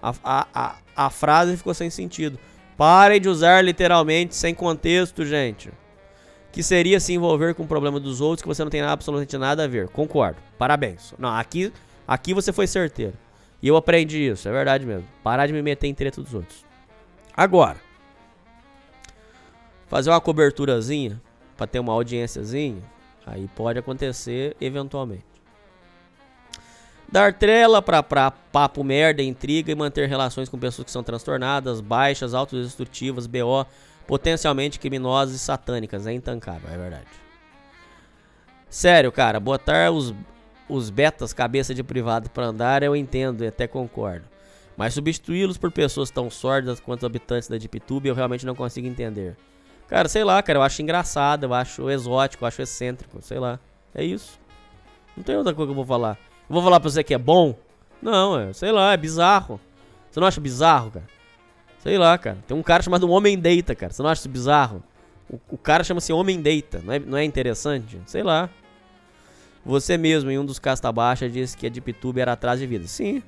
A, 0.01 0.15
a, 0.23 0.47
a, 0.55 0.77
a 1.07 1.11
frase 1.11 1.57
ficou 1.57 1.75
sem 1.75 1.91
sentido. 1.91 2.39
Parem 2.77 3.21
de 3.21 3.29
usar 3.29 3.63
literalmente 3.63 4.35
sem 4.35 4.55
contexto, 4.55 5.25
gente. 5.25 5.71
Que 6.53 6.63
seria 6.63 7.01
se 7.01 7.13
envolver 7.13 7.55
com 7.55 7.65
o 7.65 7.67
problema 7.67 7.99
dos 7.99 8.21
outros 8.21 8.43
que 8.43 8.49
você 8.49 8.63
não 8.63 8.71
tem 8.71 8.81
absolutamente 8.81 9.37
nada 9.37 9.65
a 9.65 9.67
ver. 9.67 9.89
Concordo. 9.89 10.39
Parabéns. 10.57 11.13
Não, 11.19 11.31
aqui, 11.31 11.73
aqui 12.07 12.33
você 12.33 12.53
foi 12.53 12.67
certeiro. 12.67 13.15
E 13.61 13.67
eu 13.67 13.77
aprendi 13.77 14.29
isso, 14.29 14.49
é 14.49 14.53
verdade 14.53 14.87
mesmo. 14.87 15.05
Parar 15.23 15.47
de 15.47 15.53
me 15.53 15.61
meter 15.61 15.89
em 15.89 15.95
treta 15.95 16.23
dos 16.23 16.33
outros. 16.33 16.65
Agora, 17.37 17.77
fazer 19.89 20.11
uma 20.11 20.21
coberturazinha 20.21 21.21
pra 21.57 21.67
ter 21.67 21.81
uma 21.81 21.93
audiênciazinha, 21.93 22.81
aí 23.31 23.49
pode 23.55 23.79
acontecer 23.79 24.57
eventualmente. 24.61 25.25
Dar 27.11 27.33
trela 27.33 27.81
pra 27.81 28.03
papo 28.03 28.85
merda, 28.85 29.23
intriga 29.23 29.73
e 29.73 29.75
manter 29.75 30.09
relações 30.09 30.49
com 30.49 30.59
pessoas 30.59 30.85
que 30.85 30.91
são 30.91 31.03
transtornadas, 31.03 31.81
baixas, 31.81 32.35
autodestrutivas, 32.35 33.27
BO, 33.27 33.65
potencialmente 34.07 34.79
criminosas 34.79 35.35
e 35.35 35.39
satânicas. 35.39 36.07
É 36.07 36.13
intancável, 36.13 36.69
é 36.71 36.77
verdade. 36.77 37.07
Sério, 38.69 39.11
cara, 39.11 39.41
botar 39.41 39.91
os, 39.91 40.15
os 40.69 40.91
betas 40.91 41.33
cabeça 41.33 41.75
de 41.75 41.83
privado 41.83 42.29
pra 42.29 42.47
andar 42.47 42.83
eu 42.83 42.95
entendo 42.95 43.43
e 43.43 43.47
até 43.47 43.67
concordo. 43.67 44.27
Mas 44.77 44.93
substituí-los 44.93 45.57
por 45.57 45.73
pessoas 45.73 46.11
tão 46.11 46.31
sórdidas 46.31 46.79
quanto 46.79 47.01
os 47.01 47.07
habitantes 47.07 47.49
da 47.49 47.57
DeepTube 47.57 48.09
eu 48.09 48.15
realmente 48.15 48.45
não 48.45 48.55
consigo 48.55 48.87
entender. 48.87 49.35
Cara, 49.89 50.09
sei 50.09 50.23
lá, 50.23 50.43
cara, 50.43 50.59
eu 50.59 50.63
acho 50.63 50.83
engraçado, 50.83 51.45
eu 51.45 51.55
acho 51.55 51.91
exótico, 51.91 52.45
eu 52.45 52.49
acho 52.49 52.61
excêntrico, 52.61 53.23
sei 53.23 53.39
lá. 53.39 53.59
É 53.95 54.05
isso. 54.05 54.39
Não 55.17 55.25
tem 55.25 55.37
outra 55.37 55.55
coisa 55.55 55.69
que 55.69 55.73
eu 55.73 55.77
vou 55.77 55.87
falar. 55.87 56.19
Eu 56.49 56.55
vou 56.55 56.63
falar 56.63 56.79
pra 56.79 56.91
você 56.91 57.03
que 57.03 57.15
é 57.15 57.19
bom? 57.19 57.55
Não, 58.01 58.39
é, 58.39 58.53
sei 58.53 58.71
lá, 58.71 58.93
é 58.93 58.97
bizarro. 58.97 59.59
Você 60.11 60.21
não 60.21 60.27
acha 60.27 60.41
bizarro, 60.41 60.91
cara? 60.91 61.07
Sei 61.81 61.97
lá, 61.97 62.17
cara. 62.19 62.39
Tem 62.47 62.57
um 62.57 62.63
cara 62.63 62.83
chamado 62.83 63.11
Homem 63.11 63.39
Deita, 63.39 63.75
cara. 63.75 63.93
Você 63.93 64.03
não 64.03 64.11
acha 64.11 64.21
isso 64.21 64.29
bizarro? 64.29 64.83
O, 65.29 65.39
o 65.51 65.59
cara 65.59 65.83
chama-se 65.83 66.13
Homem 66.13 66.41
Deita. 66.41 66.81
Não 66.85 66.93
é, 66.93 66.99
não 66.99 67.19
é 67.19 67.25
interessante? 67.25 68.01
Sei 68.07 68.23
lá. 68.23 68.51
Você 69.65 69.97
mesmo, 69.97 70.31
em 70.31 70.39
um 70.39 70.45
dos 70.45 70.59
casta 70.59 70.91
baixa, 70.93 71.29
disse 71.29 71.57
que 71.57 71.67
a 71.67 71.71
DeepTube 71.71 72.21
era 72.21 72.33
atrás 72.33 72.61
de 72.61 72.67
vida. 72.67 72.87
Sim. 72.87 73.23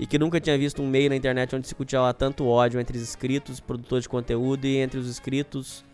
E 0.00 0.06
que 0.06 0.18
nunca 0.18 0.40
tinha 0.40 0.56
visto 0.56 0.80
um 0.80 0.88
meio 0.88 1.10
na 1.10 1.16
internet 1.16 1.54
onde 1.54 1.68
se 1.68 1.74
cultivava 1.74 2.14
tanto 2.14 2.46
ódio 2.46 2.80
entre 2.80 2.96
os 2.96 3.02
inscritos, 3.02 3.60
produtores 3.60 4.04
de 4.04 4.08
conteúdo 4.08 4.64
e 4.64 4.78
entre 4.78 4.98
os 4.98 5.06
inscritos 5.06 5.84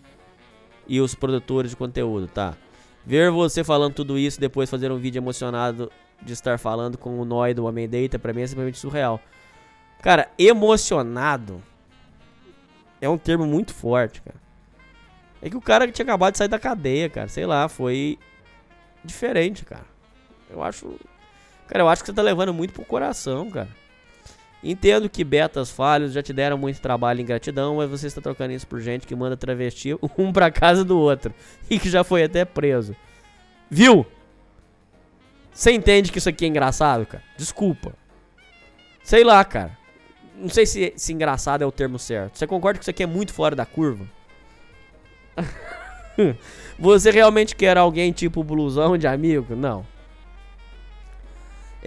e 0.87 1.01
os 1.01 1.13
produtores 1.13 1.73
de 1.73 1.77
conteúdo, 1.77 2.29
tá? 2.29 2.57
Ver 3.05 3.33
você 3.33 3.65
falando 3.65 3.95
tudo 3.95 4.17
isso 4.17 4.39
depois 4.39 4.71
fazer 4.71 4.93
um 4.93 4.97
vídeo 4.97 5.19
emocionado 5.19 5.91
de 6.23 6.33
estar 6.33 6.57
falando 6.57 6.97
com 6.97 7.19
o 7.19 7.25
Noi 7.25 7.53
do 7.53 7.65
Homem 7.65 7.89
Deita, 7.89 8.17
pra 8.17 8.33
mim 8.33 8.43
é 8.43 8.47
simplesmente 8.47 8.79
surreal. 8.79 9.21
Cara, 10.01 10.31
emocionado 10.39 11.61
é 13.01 13.09
um 13.09 13.19
termo 13.19 13.45
muito 13.45 13.75
forte, 13.75 14.23
cara. 14.23 14.37
É 15.43 15.51
que 15.51 15.57
o 15.57 15.61
cara 15.61 15.91
tinha 15.91 16.05
acabado 16.05 16.31
de 16.31 16.39
sair 16.39 16.47
da 16.47 16.61
cadeia, 16.61 17.11
cara. 17.11 17.27
Sei 17.27 17.45
lá, 17.45 17.69
foi 17.69 18.21
diferente, 19.03 19.65
cara. 19.65 19.87
Eu 20.49 20.63
acho. 20.63 20.95
Cara, 21.67 21.83
eu 21.83 21.89
acho 21.89 22.03
que 22.03 22.07
você 22.07 22.15
tá 22.15 22.23
levando 22.23 22.55
muito 22.55 22.73
pro 22.73 22.85
coração, 22.85 23.51
cara. 23.51 23.69
Entendo 24.69 25.09
que 25.09 25.23
betas 25.23 25.71
falhos 25.71 26.13
já 26.13 26.21
te 26.21 26.33
deram 26.33 26.59
muito 26.59 26.81
trabalho 26.81 27.21
e 27.21 27.23
ingratidão, 27.23 27.77
mas 27.77 27.89
você 27.89 28.09
está 28.09 28.21
trocando 28.21 28.53
isso 28.53 28.67
por 28.67 28.81
gente 28.81 29.07
que 29.07 29.15
manda 29.15 29.37
travesti 29.37 29.97
um 30.19 30.33
pra 30.33 30.51
casa 30.51 30.85
do 30.85 30.99
outro 30.99 31.33
e 31.71 31.79
que 31.79 31.89
já 31.89 32.03
foi 32.03 32.25
até 32.25 32.45
preso. 32.45 32.97
Viu? 33.71 34.05
Você 35.53 35.71
entende 35.71 36.11
que 36.11 36.19
isso 36.19 36.29
aqui 36.29 36.45
é 36.45 36.49
engraçado, 36.49 37.07
cara? 37.07 37.23
Desculpa. 37.37 37.95
Sei 39.05 39.23
lá, 39.23 39.45
cara. 39.45 39.79
Não 40.37 40.49
sei 40.49 40.67
se, 40.67 40.93
se 40.97 41.13
engraçado 41.13 41.63
é 41.63 41.67
o 41.67 41.73
termo 41.73 41.99
certo. 41.99 42.37
Você 42.37 42.47
concorda 42.47 42.79
que 42.79 42.85
isso 42.85 42.91
aqui 42.91 43.05
é 43.05 43.07
muito 43.07 43.33
fora 43.33 43.55
da 43.55 43.65
curva? 43.65 44.05
Você 46.79 47.11
realmente 47.11 47.55
quer 47.55 47.79
alguém 47.79 48.13
tipo 48.13 48.43
blusão 48.43 48.99
de 48.99 49.07
amigo? 49.07 49.55
Não. 49.55 49.87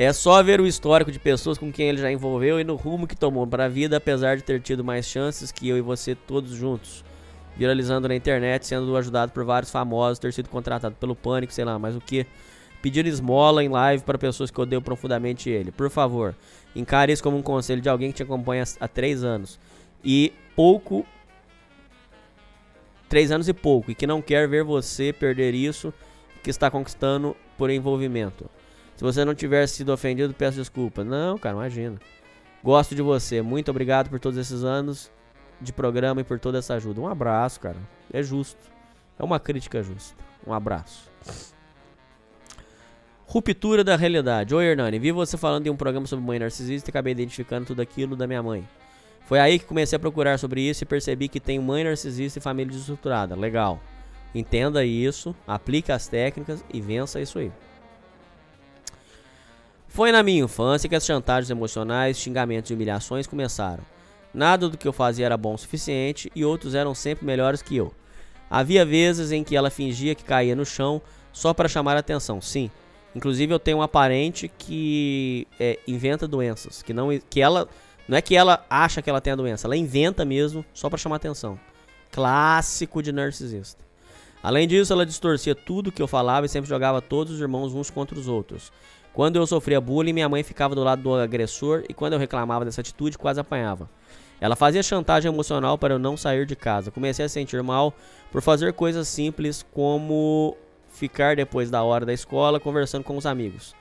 É 0.02 0.14
só 0.14 0.42
ver 0.42 0.62
o 0.62 0.66
histórico 0.66 1.12
de 1.12 1.20
pessoas 1.20 1.58
com 1.58 1.70
quem 1.74 1.90
ele 1.90 1.98
já 1.98 2.10
envolveu 2.10 2.58
e 2.58 2.64
no 2.64 2.78
rumo 2.78 3.06
que 3.06 3.18
tomou 3.18 3.46
para 3.46 3.66
a 3.66 3.68
vida, 3.68 3.98
apesar 3.98 4.38
de 4.38 4.44
ter 4.44 4.62
tido 4.62 4.82
mais 4.82 5.06
chances 5.06 5.52
que 5.52 5.68
eu 5.68 5.78
e 5.78 5.82
você 5.82 6.16
todos 6.16 6.52
juntos. 6.52 7.04
Viralizando 7.58 8.08
na 8.08 8.16
internet, 8.16 8.66
sendo 8.66 8.96
ajudado 8.96 9.34
por 9.34 9.44
vários 9.44 9.70
famosos, 9.70 10.18
ter 10.18 10.32
sido 10.32 10.48
contratado 10.48 10.96
pelo 10.96 11.18
Pânico, 11.18 11.52
sei 11.52 11.66
lá, 11.66 11.78
mas 11.78 11.98
o 11.98 12.00
que? 12.00 12.26
Pedir 12.82 13.06
esmola 13.08 13.62
em 13.62 13.68
live 13.68 14.02
para 14.06 14.18
pessoas 14.18 14.50
que 14.50 14.62
odeiam 14.62 14.82
profundamente 14.82 15.50
ele. 15.50 15.70
Por 15.70 15.90
favor, 15.90 16.34
encare 16.74 17.12
isso 17.12 17.22
como 17.22 17.36
um 17.36 17.44
conselho 17.44 17.82
de 17.82 17.90
alguém 17.90 18.12
que 18.12 18.16
te 18.16 18.24
acompanha 18.24 18.64
há 18.80 18.88
três 18.88 19.22
anos. 19.22 19.60
E 20.02 20.32
pouco. 20.56 21.06
Três 23.10 23.34
anos 23.34 23.50
e 23.50 23.54
pouco. 23.54 23.92
E 23.92 23.96
que 23.96 24.08
não 24.08 24.22
quer 24.22 24.48
ver 24.48 24.64
você 24.64 25.12
perder 25.12 25.54
isso 25.54 25.94
que 26.42 26.50
está 26.50 26.72
conquistando 26.72 27.36
por 27.58 27.70
envolvimento. 27.70 28.50
Se 29.00 29.04
você 29.06 29.24
não 29.24 29.34
tiver 29.34 29.66
sido 29.66 29.94
ofendido, 29.94 30.34
peço 30.34 30.58
desculpa. 30.58 31.06
Não, 31.06 31.38
cara, 31.38 31.56
imagina. 31.56 31.98
Gosto 32.62 32.94
de 32.94 33.02
você. 33.02 33.42
Muito 33.42 33.72
obrigado 33.72 34.10
por 34.10 34.20
todos 34.20 34.38
esses 34.38 34.62
anos 34.66 35.10
de 35.62 35.72
programa 35.72 36.20
e 36.20 36.24
por 36.26 36.38
toda 36.38 36.58
essa 36.58 36.74
ajuda. 36.74 37.00
Um 37.00 37.08
abraço, 37.08 37.62
cara. 37.62 37.78
É 38.12 38.22
justo. 38.22 38.60
É 39.18 39.24
uma 39.24 39.40
crítica 39.40 39.82
justa. 39.82 40.22
Um 40.46 40.52
abraço. 40.52 41.10
Ruptura 43.26 43.86
da 43.86 43.96
realidade. 43.96 44.54
Oi, 44.54 44.66
Hernani. 44.66 45.00
Vi 45.00 45.14
você 45.14 45.38
falando 45.38 45.66
em 45.66 45.70
um 45.70 45.78
programa 45.78 46.06
sobre 46.06 46.26
mãe 46.26 46.38
narcisista 46.38 46.90
e 46.90 46.92
acabei 46.92 47.14
identificando 47.14 47.68
tudo 47.68 47.82
aquilo 47.82 48.18
da 48.18 48.28
minha 48.28 48.44
mãe. 48.44 48.68
Foi 49.22 49.40
aí 49.40 49.60
que 49.60 49.66
comecei 49.66 49.96
a 49.96 50.00
procurar 50.00 50.38
sobre 50.38 50.60
isso 50.60 50.84
e 50.84 50.86
percebi 50.86 51.30
que 51.30 51.40
tem 51.40 51.58
mãe 51.58 51.86
narcisista 51.86 52.40
e 52.40 52.42
família 52.42 52.74
desestruturada. 52.74 53.34
Legal. 53.34 53.80
Entenda 54.36 54.84
isso, 54.84 55.34
aplique 55.48 55.90
as 55.90 56.06
técnicas 56.10 56.66
e 56.70 56.82
vença 56.82 57.22
isso 57.22 57.40
aí. 57.40 57.50
Foi 59.90 60.12
na 60.12 60.22
minha 60.22 60.44
infância 60.44 60.88
que 60.88 60.96
as 60.96 61.04
chantagens 61.04 61.50
emocionais, 61.50 62.20
xingamentos 62.20 62.70
e 62.70 62.74
humilhações 62.76 63.26
começaram. 63.26 63.84
Nada 64.32 64.70
do 64.70 64.78
que 64.78 64.88
eu 64.88 64.94
fazia 64.94 65.26
era 65.26 65.36
bom 65.36 65.56
o 65.56 65.58
suficiente 65.58 66.32
e 66.36 66.46
outros 66.46 66.76
eram 66.76 66.94
sempre 66.94 67.26
melhores 67.26 67.64
que 67.64 67.76
eu. 67.76 67.92
Havia 68.50 68.86
vezes 68.86 69.32
em 69.32 69.44
que 69.44 69.56
ela 69.56 69.72
fingia 69.72 70.14
que 70.14 70.24
caía 70.24 70.56
no 70.56 70.64
chão 70.64 71.02
só 71.34 71.56
para 71.56 71.68
chamar 71.68 71.98
a 71.98 72.02
atenção. 72.02 72.40
Sim, 72.40 72.70
inclusive 73.16 73.52
eu 73.52 73.60
tenho 73.60 73.78
uma 73.78 73.88
parente 73.88 74.48
que 74.48 75.48
é, 75.60 75.80
inventa 75.88 76.28
doenças, 76.28 76.84
que 76.84 76.94
não 76.94 77.10
que 77.28 77.42
ela 77.42 77.68
não 78.08 78.16
é 78.16 78.22
que 78.22 78.36
ela 78.36 78.64
acha 78.70 79.02
que 79.02 79.10
ela 79.10 79.20
tem 79.20 79.34
a 79.34 79.36
doença, 79.36 79.66
ela 79.66 79.76
inventa 79.76 80.24
mesmo 80.24 80.64
só 80.72 80.88
para 80.88 81.00
chamar 81.00 81.16
atenção. 81.16 81.60
Clássico 82.12 83.02
de 83.02 83.12
narcisista. 83.12 83.84
Além 84.42 84.68
disso, 84.68 84.94
ela 84.94 85.06
distorcia 85.06 85.54
tudo 85.54 85.92
que 85.92 86.02
eu 86.02 86.08
falava 86.08 86.46
e 86.46 86.50
sempre 86.50 86.70
jogava 86.70 87.02
todos 87.02 87.34
os 87.34 87.42
irmãos 87.42 87.74
uns 87.74 87.90
contra 87.90 88.18
os 88.18 88.28
outros. 88.28 88.72
Quando 89.14 89.38
eu 89.38 89.48
sofria 89.48 89.82
bullying, 89.82 90.14
minha 90.14 90.30
mãe 90.30 90.44
ficava 90.44 90.76
do 90.76 90.84
lado 90.84 91.02
do 91.02 91.14
agressor 91.16 91.84
e 91.90 91.94
quando 91.94 92.14
eu 92.14 92.20
reclamava 92.20 92.64
dessa 92.64 92.82
atitude, 92.82 93.18
quase 93.18 93.40
apanhava. 93.40 93.90
Ela 94.42 94.56
fazia 94.56 94.82
chantagem 94.82 95.32
emocional 95.32 95.78
para 95.78 95.94
eu 95.94 96.00
não 96.00 96.16
sair 96.16 96.46
de 96.46 96.56
casa. 96.56 96.92
Comecei 96.92 97.26
a 97.26 97.30
sentir 97.30 97.62
mal 97.62 97.94
por 98.32 98.42
fazer 98.42 98.74
coisas 98.74 99.08
simples 99.08 99.66
como 99.74 100.56
ficar 100.92 101.36
depois 101.36 101.70
da 101.70 101.84
hora 101.84 102.06
da 102.06 102.14
escola 102.14 102.60
conversando 102.60 103.04
com 103.04 103.18
os 103.18 103.26
amigos. 103.26 103.76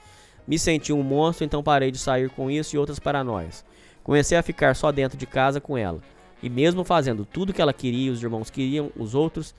Me 0.46 0.58
senti 0.58 0.92
um 0.92 1.02
monstro, 1.02 1.44
então 1.44 1.62
parei 1.62 1.90
de 1.90 1.98
sair 1.98 2.30
com 2.30 2.50
isso 2.50 2.74
e 2.74 2.78
outras 2.78 2.98
paranoias. 2.98 3.64
Comecei 4.02 4.36
a 4.36 4.42
ficar 4.42 4.74
só 4.74 4.90
dentro 4.90 5.18
de 5.18 5.26
casa 5.26 5.60
com 5.60 5.76
ela. 5.76 6.00
E 6.42 6.48
mesmo 6.48 6.84
fazendo 6.84 7.24
tudo 7.24 7.52
que 7.52 7.60
ela 7.60 7.72
queria, 7.72 8.10
os 8.10 8.22
irmãos 8.22 8.48
queriam, 8.48 8.90
os 8.96 9.14
outros, 9.14 9.54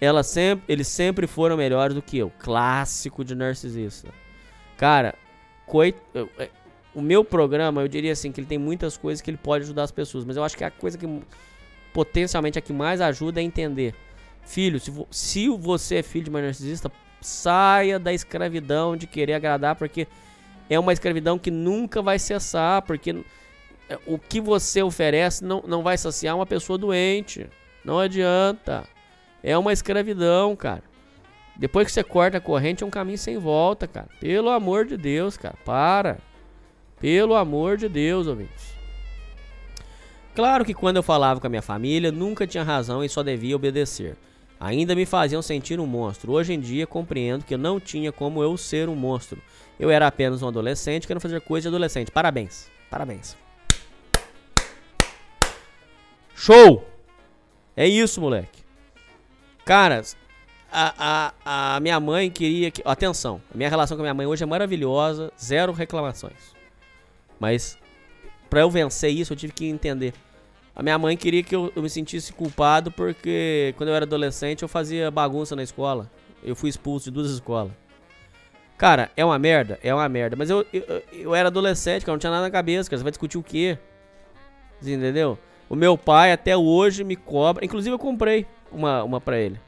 ela 0.00 0.22
sempre, 0.22 0.64
eles 0.68 0.88
sempre 0.88 1.26
foram 1.26 1.56
melhores 1.56 1.94
do 1.94 2.00
que 2.00 2.18
eu. 2.18 2.30
Clássico 2.38 3.24
de 3.24 3.34
narcisista. 3.34 4.08
Cara, 4.82 5.14
coit... 5.64 5.96
eu- 6.12 6.28
é, 6.36 6.50
o 6.92 7.00
meu 7.00 7.24
programa, 7.24 7.80
eu 7.82 7.86
diria 7.86 8.10
assim, 8.10 8.32
que 8.32 8.40
ele 8.40 8.48
tem 8.48 8.58
muitas 8.58 8.96
coisas 8.96 9.22
que 9.22 9.30
ele 9.30 9.36
pode 9.36 9.62
ajudar 9.62 9.84
as 9.84 9.92
pessoas, 9.92 10.24
mas 10.24 10.36
eu 10.36 10.42
acho 10.42 10.56
que 10.56 10.64
a 10.64 10.72
coisa 10.72 10.98
que 10.98 11.06
potencialmente 11.92 12.58
a 12.58 12.60
que 12.60 12.72
mais 12.72 13.00
ajuda 13.00 13.40
é 13.40 13.44
entender. 13.44 13.94
Filho, 14.44 14.80
se, 14.80 14.90
vo- 14.90 15.06
se 15.08 15.48
você 15.50 15.98
é 15.98 16.02
filho 16.02 16.24
de 16.24 16.30
uma 16.30 16.42
narcisista, 16.42 16.90
saia 17.20 17.96
da 17.96 18.12
escravidão 18.12 18.96
de 18.96 19.06
querer 19.06 19.34
agradar, 19.34 19.76
porque 19.76 20.08
é 20.68 20.76
uma 20.80 20.92
escravidão 20.92 21.38
que 21.38 21.52
nunca 21.52 22.02
vai 22.02 22.18
cessar, 22.18 22.82
porque 22.82 23.24
é, 23.88 23.96
o 24.04 24.18
que 24.18 24.40
você 24.40 24.82
oferece 24.82 25.44
não, 25.44 25.62
não 25.64 25.84
vai 25.84 25.96
saciar 25.96 26.34
uma 26.34 26.44
pessoa 26.44 26.76
doente. 26.76 27.46
Não 27.84 28.00
adianta. 28.00 28.82
É 29.44 29.56
uma 29.56 29.72
escravidão, 29.72 30.56
cara. 30.56 30.82
Depois 31.62 31.86
que 31.86 31.92
você 31.92 32.02
corta 32.02 32.38
a 32.38 32.40
corrente, 32.40 32.82
é 32.82 32.86
um 32.86 32.90
caminho 32.90 33.16
sem 33.16 33.38
volta, 33.38 33.86
cara. 33.86 34.08
Pelo 34.18 34.50
amor 34.50 34.84
de 34.84 34.96
Deus, 34.96 35.36
cara. 35.36 35.54
Para. 35.64 36.18
Pelo 36.98 37.36
amor 37.36 37.76
de 37.76 37.88
Deus, 37.88 38.26
ouvintes. 38.26 38.74
Claro 40.34 40.64
que 40.64 40.74
quando 40.74 40.96
eu 40.96 41.04
falava 41.04 41.38
com 41.38 41.46
a 41.46 41.50
minha 41.50 41.62
família, 41.62 42.10
nunca 42.10 42.48
tinha 42.48 42.64
razão 42.64 43.04
e 43.04 43.08
só 43.08 43.22
devia 43.22 43.54
obedecer. 43.54 44.16
Ainda 44.58 44.96
me 44.96 45.06
faziam 45.06 45.40
sentir 45.40 45.78
um 45.78 45.86
monstro. 45.86 46.32
Hoje 46.32 46.52
em 46.52 46.58
dia 46.58 46.84
compreendo 46.84 47.44
que 47.44 47.56
não 47.56 47.78
tinha 47.78 48.10
como 48.10 48.42
eu 48.42 48.56
ser 48.56 48.88
um 48.88 48.96
monstro. 48.96 49.40
Eu 49.78 49.88
era 49.88 50.08
apenas 50.08 50.42
um 50.42 50.48
adolescente 50.48 51.06
querendo 51.06 51.22
fazer 51.22 51.40
coisa 51.42 51.62
de 51.62 51.68
adolescente. 51.68 52.10
Parabéns. 52.10 52.68
Parabéns. 52.90 53.36
Show! 56.34 56.84
É 57.76 57.86
isso, 57.86 58.20
moleque. 58.20 58.64
Cara, 59.64 60.02
a, 60.72 61.74
a, 61.76 61.80
minha 61.80 62.00
mãe 62.00 62.30
queria 62.30 62.70
que. 62.70 62.82
Atenção, 62.84 63.40
minha 63.54 63.68
relação 63.68 63.96
com 63.96 64.02
a 64.02 64.04
minha 64.04 64.14
mãe 64.14 64.26
hoje 64.26 64.42
é 64.42 64.46
maravilhosa, 64.46 65.30
zero 65.40 65.72
reclamações. 65.72 66.54
Mas, 67.38 67.76
pra 68.48 68.60
eu 68.60 68.70
vencer 68.70 69.10
isso, 69.10 69.32
eu 69.32 69.36
tive 69.36 69.52
que 69.52 69.66
entender. 69.66 70.14
A 70.74 70.82
minha 70.82 70.98
mãe 70.98 71.16
queria 71.16 71.42
que 71.42 71.54
eu, 71.54 71.70
eu 71.76 71.82
me 71.82 71.90
sentisse 71.90 72.32
culpado 72.32 72.90
porque 72.90 73.74
quando 73.76 73.90
eu 73.90 73.94
era 73.94 74.06
adolescente 74.06 74.62
eu 74.62 74.68
fazia 74.68 75.10
bagunça 75.10 75.54
na 75.54 75.62
escola. 75.62 76.10
Eu 76.42 76.56
fui 76.56 76.70
expulso 76.70 77.04
de 77.04 77.10
duas 77.10 77.30
escolas. 77.30 77.72
Cara, 78.78 79.10
é 79.16 79.24
uma 79.24 79.38
merda? 79.38 79.78
É 79.82 79.94
uma 79.94 80.08
merda. 80.08 80.34
Mas 80.34 80.48
eu, 80.48 80.66
eu, 80.72 81.02
eu 81.12 81.34
era 81.34 81.48
adolescente, 81.48 82.04
cara, 82.04 82.14
não 82.14 82.18
tinha 82.18 82.30
nada 82.32 82.42
na 82.42 82.50
cabeça, 82.50 82.88
cara. 82.88 82.98
Você 82.98 83.04
vai 83.04 83.12
discutir 83.12 83.38
o 83.38 83.42
quê? 83.42 83.78
Você 84.80 84.94
entendeu? 84.94 85.38
O 85.68 85.76
meu 85.76 85.96
pai 85.96 86.32
até 86.32 86.56
hoje 86.56 87.04
me 87.04 87.14
cobra. 87.14 87.64
Inclusive 87.64 87.94
eu 87.94 87.98
comprei 87.98 88.46
uma, 88.72 89.04
uma 89.04 89.20
pra 89.20 89.38
ele. 89.38 89.60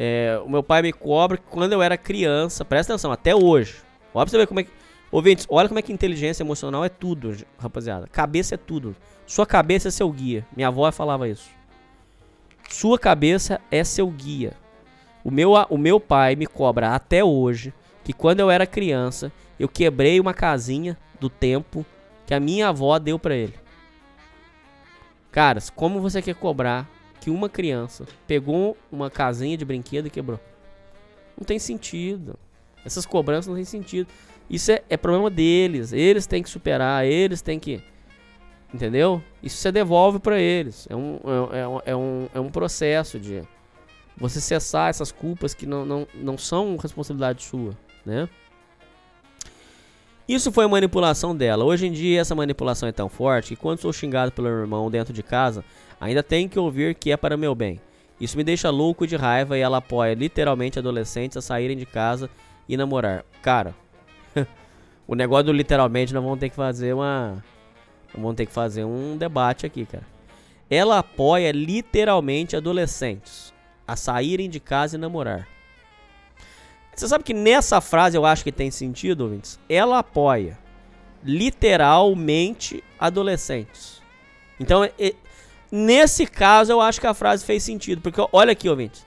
É, 0.00 0.40
o 0.44 0.48
meu 0.48 0.62
pai 0.62 0.80
me 0.80 0.92
cobra 0.92 1.36
que 1.36 1.42
quando 1.50 1.72
eu 1.72 1.82
era 1.82 1.98
criança, 1.98 2.64
presta 2.64 2.92
atenção, 2.92 3.10
até 3.10 3.34
hoje. 3.34 3.78
Olha 4.14 4.24
pra 4.24 4.30
você 4.30 4.38
ver 4.38 4.46
como 4.46 4.60
é 4.60 4.62
que. 4.62 4.70
Ouvintes, 5.10 5.44
olha 5.50 5.66
como 5.66 5.80
é 5.80 5.82
que 5.82 5.92
inteligência 5.92 6.44
emocional 6.44 6.84
é 6.84 6.88
tudo, 6.88 7.34
rapaziada. 7.58 8.06
Cabeça 8.06 8.54
é 8.54 8.58
tudo. 8.58 8.94
Sua 9.26 9.44
cabeça 9.44 9.88
é 9.88 9.90
seu 9.90 10.08
guia. 10.12 10.46
Minha 10.54 10.68
avó 10.68 10.90
falava 10.92 11.28
isso. 11.28 11.50
Sua 12.68 12.96
cabeça 12.96 13.60
é 13.72 13.82
seu 13.82 14.06
guia. 14.08 14.52
O 15.24 15.32
meu, 15.32 15.54
o 15.68 15.76
meu 15.76 15.98
pai 15.98 16.36
me 16.36 16.46
cobra 16.46 16.94
até 16.94 17.24
hoje 17.24 17.74
que 18.04 18.12
quando 18.12 18.38
eu 18.38 18.52
era 18.52 18.66
criança, 18.66 19.32
eu 19.58 19.68
quebrei 19.68 20.20
uma 20.20 20.32
casinha 20.32 20.96
do 21.18 21.28
tempo 21.28 21.84
que 22.24 22.34
a 22.34 22.38
minha 22.38 22.68
avó 22.68 22.96
deu 23.00 23.18
pra 23.18 23.34
ele. 23.34 23.54
Caras, 25.32 25.70
como 25.70 26.00
você 26.00 26.22
quer 26.22 26.36
cobrar 26.36 26.88
que 27.20 27.30
uma 27.30 27.48
criança 27.48 28.04
pegou 28.26 28.76
uma 28.90 29.10
casinha 29.10 29.56
de 29.56 29.64
brinquedo 29.64 30.06
e 30.06 30.10
quebrou? 30.10 30.40
Não 31.36 31.44
tem 31.44 31.58
sentido. 31.58 32.38
Essas 32.84 33.06
cobranças 33.06 33.46
não 33.46 33.54
tem 33.54 33.64
sentido. 33.64 34.08
Isso 34.48 34.72
é, 34.72 34.82
é 34.88 34.96
problema 34.96 35.30
deles. 35.30 35.92
Eles 35.92 36.26
têm 36.26 36.42
que 36.42 36.48
superar, 36.48 37.04
eles 37.04 37.42
têm 37.42 37.58
que. 37.58 37.82
Entendeu? 38.72 39.22
Isso 39.42 39.56
você 39.56 39.72
devolve 39.72 40.18
pra 40.18 40.38
eles. 40.40 40.86
É 40.90 40.96
um, 40.96 41.18
é, 41.52 41.60
é 41.60 41.68
um, 41.68 41.80
é, 41.86 41.96
um, 41.96 42.28
é 42.34 42.40
um 42.40 42.50
processo 42.50 43.18
de 43.18 43.42
você 44.16 44.40
cessar 44.40 44.90
essas 44.90 45.12
culpas 45.12 45.54
que 45.54 45.64
não, 45.64 45.84
não, 45.84 46.06
não 46.14 46.36
são 46.36 46.76
responsabilidade 46.76 47.42
sua, 47.42 47.72
né? 48.04 48.28
Isso 50.28 50.52
foi 50.52 50.66
manipulação 50.66 51.34
dela. 51.34 51.64
Hoje 51.64 51.86
em 51.86 51.92
dia 51.92 52.20
essa 52.20 52.34
manipulação 52.34 52.86
é 52.86 52.92
tão 52.92 53.08
forte 53.08 53.54
que 53.54 53.56
quando 53.56 53.80
sou 53.80 53.92
xingado 53.92 54.30
pelo 54.30 54.48
irmão 54.48 54.90
dentro 54.90 55.12
de 55.12 55.22
casa, 55.22 55.64
ainda 56.00 56.22
tenho 56.22 56.48
que 56.48 56.58
ouvir 56.58 56.94
que 56.94 57.10
é 57.10 57.16
para 57.16 57.36
meu 57.36 57.54
bem. 57.54 57.80
Isso 58.20 58.36
me 58.36 58.44
deixa 58.44 58.70
louco 58.70 59.06
de 59.06 59.16
raiva 59.16 59.56
e 59.56 59.60
ela 59.60 59.78
apoia 59.78 60.14
literalmente 60.14 60.78
adolescentes 60.78 61.36
a 61.36 61.42
saírem 61.42 61.76
de 61.76 61.86
casa 61.86 62.28
e 62.68 62.76
namorar. 62.76 63.24
Cara, 63.40 63.74
o 65.06 65.14
negócio 65.14 65.46
do 65.46 65.52
literalmente 65.52 66.12
nós 66.12 66.22
vamos 66.22 66.38
ter 66.38 66.48
que 66.48 66.56
fazer 66.56 66.94
uma 66.94 67.42
vamos 68.14 68.34
ter 68.34 68.46
que 68.46 68.52
fazer 68.52 68.84
um 68.84 69.16
debate 69.16 69.66
aqui, 69.66 69.86
cara. 69.86 70.06
Ela 70.70 70.98
apoia 70.98 71.52
literalmente 71.52 72.56
adolescentes 72.56 73.54
a 73.86 73.96
saírem 73.96 74.50
de 74.50 74.60
casa 74.60 74.96
e 74.96 74.98
namorar. 74.98 75.48
Você 76.94 77.06
sabe 77.06 77.22
que 77.22 77.32
nessa 77.32 77.80
frase 77.80 78.16
eu 78.16 78.26
acho 78.26 78.42
que 78.42 78.50
tem 78.50 78.70
sentido, 78.70 79.22
ouvintes? 79.22 79.58
Ela 79.68 80.00
apoia 80.00 80.58
literalmente 81.22 82.82
adolescentes. 82.98 84.02
Então, 84.58 84.88
nesse 85.70 86.26
caso, 86.26 86.72
eu 86.72 86.80
acho 86.80 87.00
que 87.00 87.06
a 87.06 87.14
frase 87.14 87.44
fez 87.44 87.62
sentido. 87.62 88.00
Porque 88.00 88.20
olha 88.32 88.52
aqui, 88.52 88.68
ouvintes. 88.68 89.06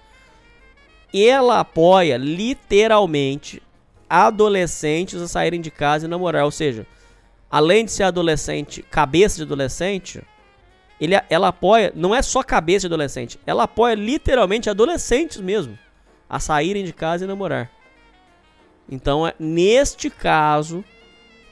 Ela 1.13 1.59
apoia 1.59 2.17
literalmente 2.17 3.61
adolescentes 4.09 5.21
a 5.21 5.27
saírem 5.27 5.61
de 5.61 5.71
casa 5.71 6.05
e 6.05 6.09
namorar. 6.09 6.45
Ou 6.45 6.51
seja, 6.51 6.85
além 7.49 7.85
de 7.85 7.91
ser 7.91 8.03
adolescente, 8.03 8.81
cabeça 8.83 9.37
de 9.37 9.43
adolescente, 9.43 10.21
ele, 10.99 11.15
ela 11.29 11.47
apoia, 11.47 11.91
não 11.95 12.13
é 12.13 12.21
só 12.21 12.43
cabeça 12.43 12.81
de 12.81 12.93
adolescente, 12.93 13.39
ela 13.45 13.63
apoia 13.63 13.95
literalmente 13.95 14.69
adolescentes 14.69 15.41
mesmo 15.41 15.77
a 16.29 16.39
saírem 16.39 16.85
de 16.85 16.93
casa 16.93 17.25
e 17.25 17.27
namorar. 17.27 17.71
Então, 18.89 19.27
é, 19.27 19.33
neste 19.39 20.09
caso, 20.09 20.83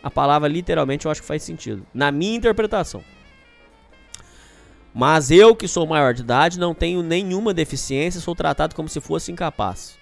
a 0.03 0.11
palavra 0.11 0.48
literalmente 0.48 1.06
eu 1.06 1.11
acho 1.11 1.22
que 1.22 1.27
faz 1.27 1.44
sentido, 1.44 1.86
na 1.94 2.11
minha 2.11 2.36
interpretação. 2.36 3.03
Mas 5.00 5.32
eu, 5.32 5.56
que 5.56 5.66
sou 5.66 5.88
maior 5.88 6.14
de 6.14 6.24
idade, 6.24 6.60
não 6.60 6.76
tenho 6.76 7.02
nenhuma 7.02 7.54
deficiência, 7.54 8.20
sou 8.20 8.36
tratado 8.36 8.76
como 8.76 8.90
se 8.90 9.00
fosse 9.00 9.32
incapaz. 9.32 9.98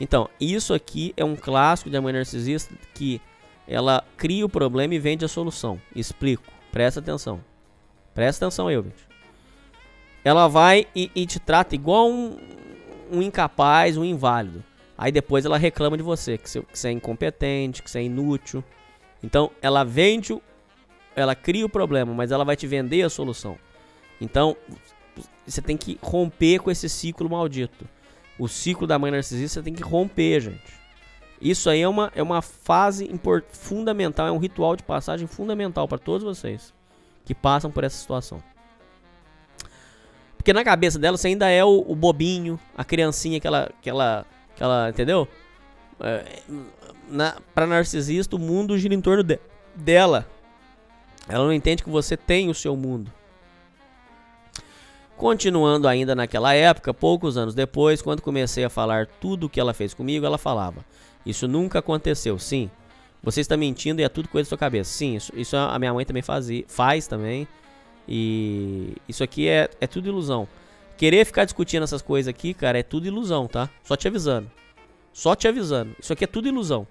Então, 0.00 0.30
isso 0.40 0.72
aqui 0.72 1.12
é 1.14 1.22
um 1.22 1.36
clássico 1.36 1.90
de 1.90 2.00
mãe 2.00 2.10
narcisista 2.10 2.74
que 2.94 3.20
ela 3.68 4.02
cria 4.16 4.46
o 4.46 4.48
problema 4.48 4.94
e 4.94 4.98
vende 4.98 5.26
a 5.26 5.28
solução. 5.28 5.78
Explico, 5.94 6.42
presta 6.72 7.00
atenção. 7.00 7.44
Presta 8.14 8.46
atenção, 8.46 8.70
eu, 8.70 8.82
gente. 8.82 9.06
Ela 10.24 10.48
vai 10.48 10.86
e, 10.96 11.10
e 11.14 11.26
te 11.26 11.38
trata 11.38 11.74
igual 11.74 12.10
um, 12.10 12.38
um 13.12 13.20
incapaz, 13.20 13.98
um 13.98 14.04
inválido. 14.06 14.64
Aí 14.96 15.12
depois 15.12 15.44
ela 15.44 15.58
reclama 15.58 15.98
de 15.98 16.02
você, 16.02 16.38
que 16.38 16.48
você, 16.48 16.88
é 16.88 16.92
incompetente, 16.92 17.82
que 17.82 17.90
você 17.90 17.98
é 17.98 18.04
inútil. 18.04 18.64
Então, 19.22 19.50
ela 19.60 19.84
vende, 19.84 20.34
ela 21.14 21.34
cria 21.34 21.66
o 21.66 21.68
problema, 21.68 22.14
mas 22.14 22.32
ela 22.32 22.42
vai 22.42 22.56
te 22.56 22.66
vender 22.66 23.02
a 23.02 23.10
solução. 23.10 23.58
Então, 24.20 24.56
você 25.46 25.62
tem 25.62 25.76
que 25.76 25.98
romper 26.02 26.58
com 26.60 26.70
esse 26.70 26.88
ciclo 26.88 27.28
maldito. 27.28 27.86
O 28.38 28.48
ciclo 28.48 28.86
da 28.86 28.98
mãe 28.98 29.10
narcisista 29.10 29.60
você 29.60 29.64
tem 29.64 29.74
que 29.74 29.82
romper, 29.82 30.40
gente. 30.40 30.80
Isso 31.40 31.70
aí 31.70 31.80
é 31.80 31.88
uma, 31.88 32.12
é 32.14 32.22
uma 32.22 32.42
fase 32.42 33.10
fundamental, 33.50 34.26
é 34.26 34.32
um 34.32 34.38
ritual 34.38 34.76
de 34.76 34.82
passagem 34.82 35.26
fundamental 35.26 35.88
para 35.88 35.98
todos 35.98 36.22
vocês 36.22 36.74
que 37.24 37.34
passam 37.34 37.70
por 37.70 37.82
essa 37.84 37.96
situação. 37.96 38.42
Porque 40.36 40.52
na 40.52 40.64
cabeça 40.64 40.98
dela 40.98 41.16
você 41.16 41.28
ainda 41.28 41.48
é 41.48 41.64
o, 41.64 41.84
o 41.86 41.94
bobinho, 41.94 42.58
a 42.76 42.84
criancinha 42.84 43.38
que 43.40 43.46
ela, 43.46 43.70
que 43.80 43.88
ela, 43.88 44.26
que 44.56 44.62
ela 44.62 44.88
entendeu? 44.90 45.28
É, 46.00 46.40
na, 47.08 47.36
pra 47.54 47.66
narcisista, 47.66 48.36
o 48.36 48.38
mundo 48.38 48.78
gira 48.78 48.94
em 48.94 49.00
torno 49.00 49.22
de- 49.22 49.38
dela. 49.74 50.26
Ela 51.28 51.44
não 51.44 51.52
entende 51.52 51.82
que 51.82 51.90
você 51.90 52.16
tem 52.16 52.48
o 52.48 52.54
seu 52.54 52.74
mundo. 52.74 53.12
Continuando 55.20 55.86
ainda 55.86 56.14
naquela 56.14 56.54
época, 56.54 56.94
poucos 56.94 57.36
anos 57.36 57.54
depois, 57.54 58.00
quando 58.00 58.22
comecei 58.22 58.64
a 58.64 58.70
falar 58.70 59.06
tudo 59.06 59.44
o 59.44 59.48
que 59.50 59.60
ela 59.60 59.74
fez 59.74 59.92
comigo, 59.92 60.24
ela 60.24 60.38
falava: 60.38 60.82
Isso 61.26 61.46
nunca 61.46 61.80
aconteceu, 61.80 62.38
sim. 62.38 62.70
Você 63.22 63.42
está 63.42 63.54
mentindo 63.54 64.00
e 64.00 64.04
é 64.04 64.08
tudo 64.08 64.30
coisa 64.30 64.46
da 64.46 64.48
sua 64.48 64.56
cabeça. 64.56 64.90
Sim, 64.90 65.16
isso, 65.16 65.30
isso 65.36 65.54
a 65.54 65.78
minha 65.78 65.92
mãe 65.92 66.06
também 66.06 66.22
fazia, 66.22 66.64
faz 66.66 67.06
também. 67.06 67.46
E 68.08 68.94
isso 69.06 69.22
aqui 69.22 69.46
é, 69.46 69.68
é 69.78 69.86
tudo 69.86 70.08
ilusão. 70.08 70.48
Querer 70.96 71.26
ficar 71.26 71.44
discutindo 71.44 71.82
essas 71.82 72.00
coisas 72.00 72.30
aqui, 72.30 72.54
cara, 72.54 72.78
é 72.78 72.82
tudo 72.82 73.06
ilusão, 73.06 73.46
tá? 73.46 73.68
Só 73.84 73.96
te 73.96 74.08
avisando. 74.08 74.50
Só 75.12 75.34
te 75.34 75.46
avisando. 75.46 75.94
Isso 76.00 76.14
aqui 76.14 76.24
é 76.24 76.26
tudo 76.26 76.48
ilusão. 76.48 76.86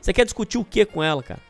Você 0.00 0.10
quer 0.14 0.24
discutir 0.24 0.56
o 0.56 0.64
que 0.64 0.86
com 0.86 1.02
ela, 1.02 1.22
cara? 1.22 1.40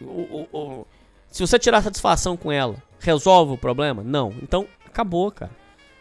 O- 0.00 0.04
o- 0.06 0.48
o- 0.52 0.86
se 1.30 1.40
você 1.40 1.56
tirar 1.56 1.82
satisfação 1.82 2.36
com 2.36 2.50
ela, 2.50 2.82
resolve 2.98 3.52
o 3.52 3.58
problema? 3.58 4.02
Não. 4.02 4.34
Então, 4.42 4.66
acabou, 4.94 5.30
cara. 5.30 5.50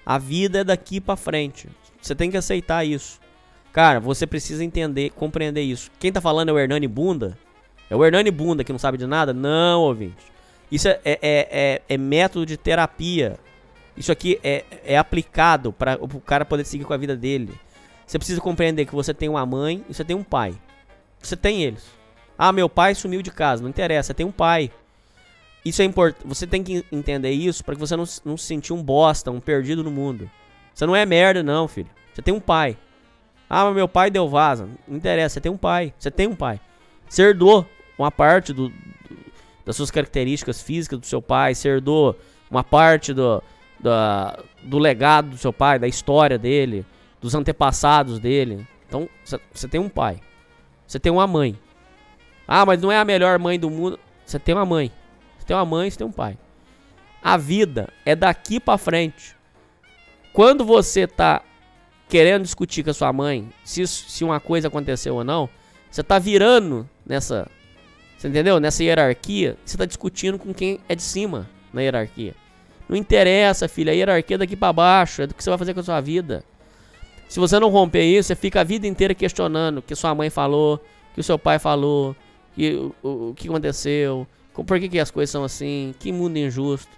A 0.05 0.17
vida 0.17 0.59
é 0.59 0.63
daqui 0.63 1.01
pra 1.01 1.15
frente. 1.15 1.67
Você 2.01 2.13
tem 2.13 2.29
que 2.29 2.37
aceitar 2.37 2.85
isso. 2.85 3.19
Cara, 3.71 3.99
você 3.99 4.27
precisa 4.27 4.63
entender, 4.63 5.09
compreender 5.11 5.61
isso. 5.61 5.89
Quem 5.99 6.11
tá 6.11 6.21
falando 6.21 6.49
é 6.49 6.51
o 6.53 6.59
Hernani 6.59 6.87
Bunda? 6.87 7.37
É 7.89 7.95
o 7.95 8.05
Hernani 8.05 8.29
Bunda 8.29 8.63
que 8.63 8.71
não 8.71 8.79
sabe 8.79 8.97
de 8.97 9.07
nada? 9.07 9.33
Não, 9.33 9.81
ouvinte. 9.81 10.31
Isso 10.71 10.87
é, 10.87 10.99
é, 11.03 11.19
é, 11.21 11.47
é- 11.51 11.81
é 11.89 11.97
método 11.97 12.45
de 12.45 12.57
terapia. 12.57 13.37
Isso 13.95 14.11
aqui 14.11 14.39
é, 14.43 14.63
é 14.83 14.97
aplicado 14.97 15.71
para 15.71 15.97
o 16.01 16.19
cara 16.19 16.45
poder 16.45 16.65
seguir 16.65 16.83
com 16.83 16.93
a 16.93 16.97
vida 16.97 17.15
dele. 17.15 17.53
Você 18.05 18.17
precisa 18.19 18.41
compreender 18.41 18.85
que 18.85 18.93
você 18.93 19.13
tem 19.13 19.29
uma 19.29 19.45
mãe 19.45 19.83
e 19.89 19.93
você 19.93 20.03
tem 20.03 20.15
um 20.15 20.23
pai. 20.23 20.53
Você 21.21 21.35
tem 21.35 21.63
eles. 21.63 21.85
Ah, 22.37 22.51
meu 22.51 22.67
pai 22.67 22.93
sumiu 22.95 23.21
de 23.21 23.31
casa. 23.31 23.61
Não 23.63 23.69
interessa, 23.69 24.07
você 24.07 24.13
tem 24.13 24.25
um 24.25 24.31
pai. 24.31 24.71
Isso 25.65 25.81
é 25.81 25.85
importante. 25.85 26.27
Você 26.27 26.45
tem 26.45 26.61
que 26.63 26.85
entender 26.91 27.31
isso 27.31 27.63
para 27.63 27.73
que 27.75 27.79
você 27.79 27.95
não, 27.95 28.03
não 28.25 28.35
se 28.37 28.45
sentir 28.45 28.73
um 28.73 28.83
bosta, 28.83 29.31
um 29.31 29.39
perdido 29.39 29.83
no 29.83 29.91
mundo. 29.91 30.29
Você 30.73 30.85
não 30.85 30.95
é 30.95 31.05
merda, 31.05 31.41
não, 31.41 31.67
filho. 31.67 31.89
Você 32.13 32.21
tem 32.21 32.33
um 32.33 32.39
pai. 32.39 32.77
Ah, 33.49 33.65
mas 33.65 33.75
meu 33.75 33.87
pai 33.87 34.09
deu 34.11 34.27
vaza. 34.27 34.67
Não 34.87 34.97
interessa, 34.97 35.35
você 35.35 35.41
tem 35.41 35.51
um 35.51 35.57
pai. 35.57 35.93
Você 35.97 36.11
tem 36.11 36.27
um 36.27 36.35
pai. 36.35 36.59
Você 37.07 37.21
herdou 37.21 37.65
uma 37.97 38.11
parte 38.11 38.51
do, 38.51 38.69
do- 38.69 38.75
das 39.65 39.75
suas 39.75 39.91
características 39.91 40.61
físicas 40.61 40.99
do 40.99 41.05
seu 41.05 41.21
pai. 41.21 41.55
Você 41.55 41.69
herdou 41.69 42.17
uma 42.51 42.63
parte 42.63 43.13
do, 43.13 43.41
do 44.63 44.77
legado 44.79 45.29
do 45.29 45.37
seu 45.37 45.53
pai, 45.53 45.79
da 45.79 45.87
história 45.87 46.37
dele, 46.37 46.85
dos 47.21 47.33
antepassados 47.35 48.19
dele. 48.19 48.67
Então, 48.87 49.07
você 49.53 49.67
tem 49.67 49.79
um 49.79 49.89
pai. 49.89 50.19
Você 50.85 50.99
tem 50.99 51.11
uma 51.11 51.25
mãe. 51.27 51.57
Ah, 52.47 52.65
mas 52.65 52.81
não 52.81 52.91
é 52.91 52.97
a 52.97 53.05
melhor 53.05 53.39
mãe 53.39 53.57
do 53.59 53.69
mundo. 53.69 53.97
Você 54.25 54.37
tem 54.37 54.53
uma 54.53 54.65
mãe. 54.65 54.91
Você 55.43 55.47
tem 55.47 55.57
uma 55.57 55.65
mãe, 55.65 55.91
você 55.91 55.97
tem 55.97 56.07
um 56.07 56.11
pai. 56.11 56.37
A 57.21 57.35
vida 57.35 57.89
é 58.05 58.15
daqui 58.15 58.61
pra 58.61 58.77
frente. 58.77 59.35
Quando 60.31 60.63
você 60.63 61.05
tá 61.05 61.41
querendo 62.07 62.43
discutir 62.43 62.81
com 62.81 62.91
a 62.91 62.93
sua 62.93 63.11
mãe 63.11 63.49
se, 63.61 63.85
se 63.85 64.23
uma 64.23 64.39
coisa 64.39 64.69
aconteceu 64.69 65.15
ou 65.15 65.23
não, 65.23 65.49
você 65.91 66.01
tá 66.01 66.17
virando 66.17 66.89
nessa. 67.05 67.45
Você 68.17 68.29
entendeu? 68.29 68.57
Nessa 68.57 68.85
hierarquia, 68.85 69.57
você 69.65 69.77
tá 69.77 69.83
discutindo 69.83 70.39
com 70.39 70.53
quem 70.53 70.79
é 70.87 70.95
de 70.95 71.03
cima 71.03 71.49
na 71.73 71.81
hierarquia. 71.81 72.33
Não 72.87 72.95
interessa, 72.95 73.67
filha, 73.67 73.91
a 73.91 73.95
hierarquia 73.95 74.35
é 74.35 74.37
daqui 74.37 74.55
pra 74.55 74.71
baixo, 74.71 75.23
é 75.23 75.27
do 75.27 75.33
que 75.33 75.43
você 75.43 75.49
vai 75.49 75.59
fazer 75.59 75.73
com 75.73 75.81
a 75.81 75.83
sua 75.83 75.99
vida. 75.99 76.41
Se 77.27 77.37
você 77.37 77.59
não 77.59 77.67
romper 77.67 78.05
isso, 78.05 78.27
você 78.27 78.35
fica 78.35 78.61
a 78.61 78.63
vida 78.63 78.87
inteira 78.87 79.13
questionando 79.13 79.79
o 79.79 79.81
que 79.81 79.93
sua 79.93 80.15
mãe 80.15 80.29
falou, 80.29 80.75
o 81.11 81.15
que 81.15 81.19
o 81.19 81.23
seu 81.23 81.37
pai 81.37 81.59
falou, 81.59 82.15
que, 82.55 82.75
o, 83.03 83.29
o, 83.29 83.33
que 83.33 83.49
aconteceu, 83.49 84.25
por 84.53 84.79
que, 84.79 84.87
que 84.89 84.99
as 84.99 85.09
coisas 85.09 85.31
são 85.31 85.43
assim, 85.43 85.95
que 85.99 86.11
mundo 86.11 86.37
injusto. 86.37 86.91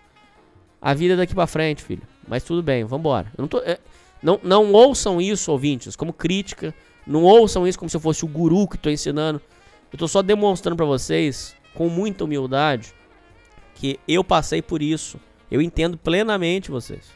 A 0.82 0.94
vida 0.94 1.14
é 1.14 1.18
daqui 1.18 1.34
pra 1.34 1.48
frente, 1.48 1.84
filho. 1.84 2.03
Mas 2.27 2.44
tudo 2.44 2.61
bem, 2.61 2.84
vambora. 2.84 3.32
Eu 3.38 3.44
não, 3.44 3.48
tô, 3.48 3.60
é, 3.60 3.80
não, 4.22 4.40
não 4.44 4.72
ouçam 4.73 5.22
isso, 5.22 5.52
ouvintes, 5.52 5.95
como 5.95 6.11
crítica. 6.11 6.73
Não 7.07 7.23
ouçam 7.23 7.68
isso 7.68 7.77
como 7.77 7.90
se 7.90 7.95
eu 7.95 8.02
fosse 8.02 8.26
o 8.26 8.27
guru 8.27 8.68
que 8.68 8.77
tô 8.77 8.90
ensinando. 8.90 9.41
Eu 9.91 9.98
tô 9.98 10.07
só 10.07 10.22
demonstrando 10.22 10.76
pra 10.76 10.86
vocês, 10.86 11.56
com 11.73 11.88
muita 11.88 12.23
humildade, 12.23 12.94
que 13.76 13.99
eu 14.07 14.23
passei 14.23 14.61
por 14.61 14.82
isso. 14.82 15.19
Eu 15.49 15.61
entendo 15.61 15.98
plenamente 15.98 16.72
vocês. 16.72 17.11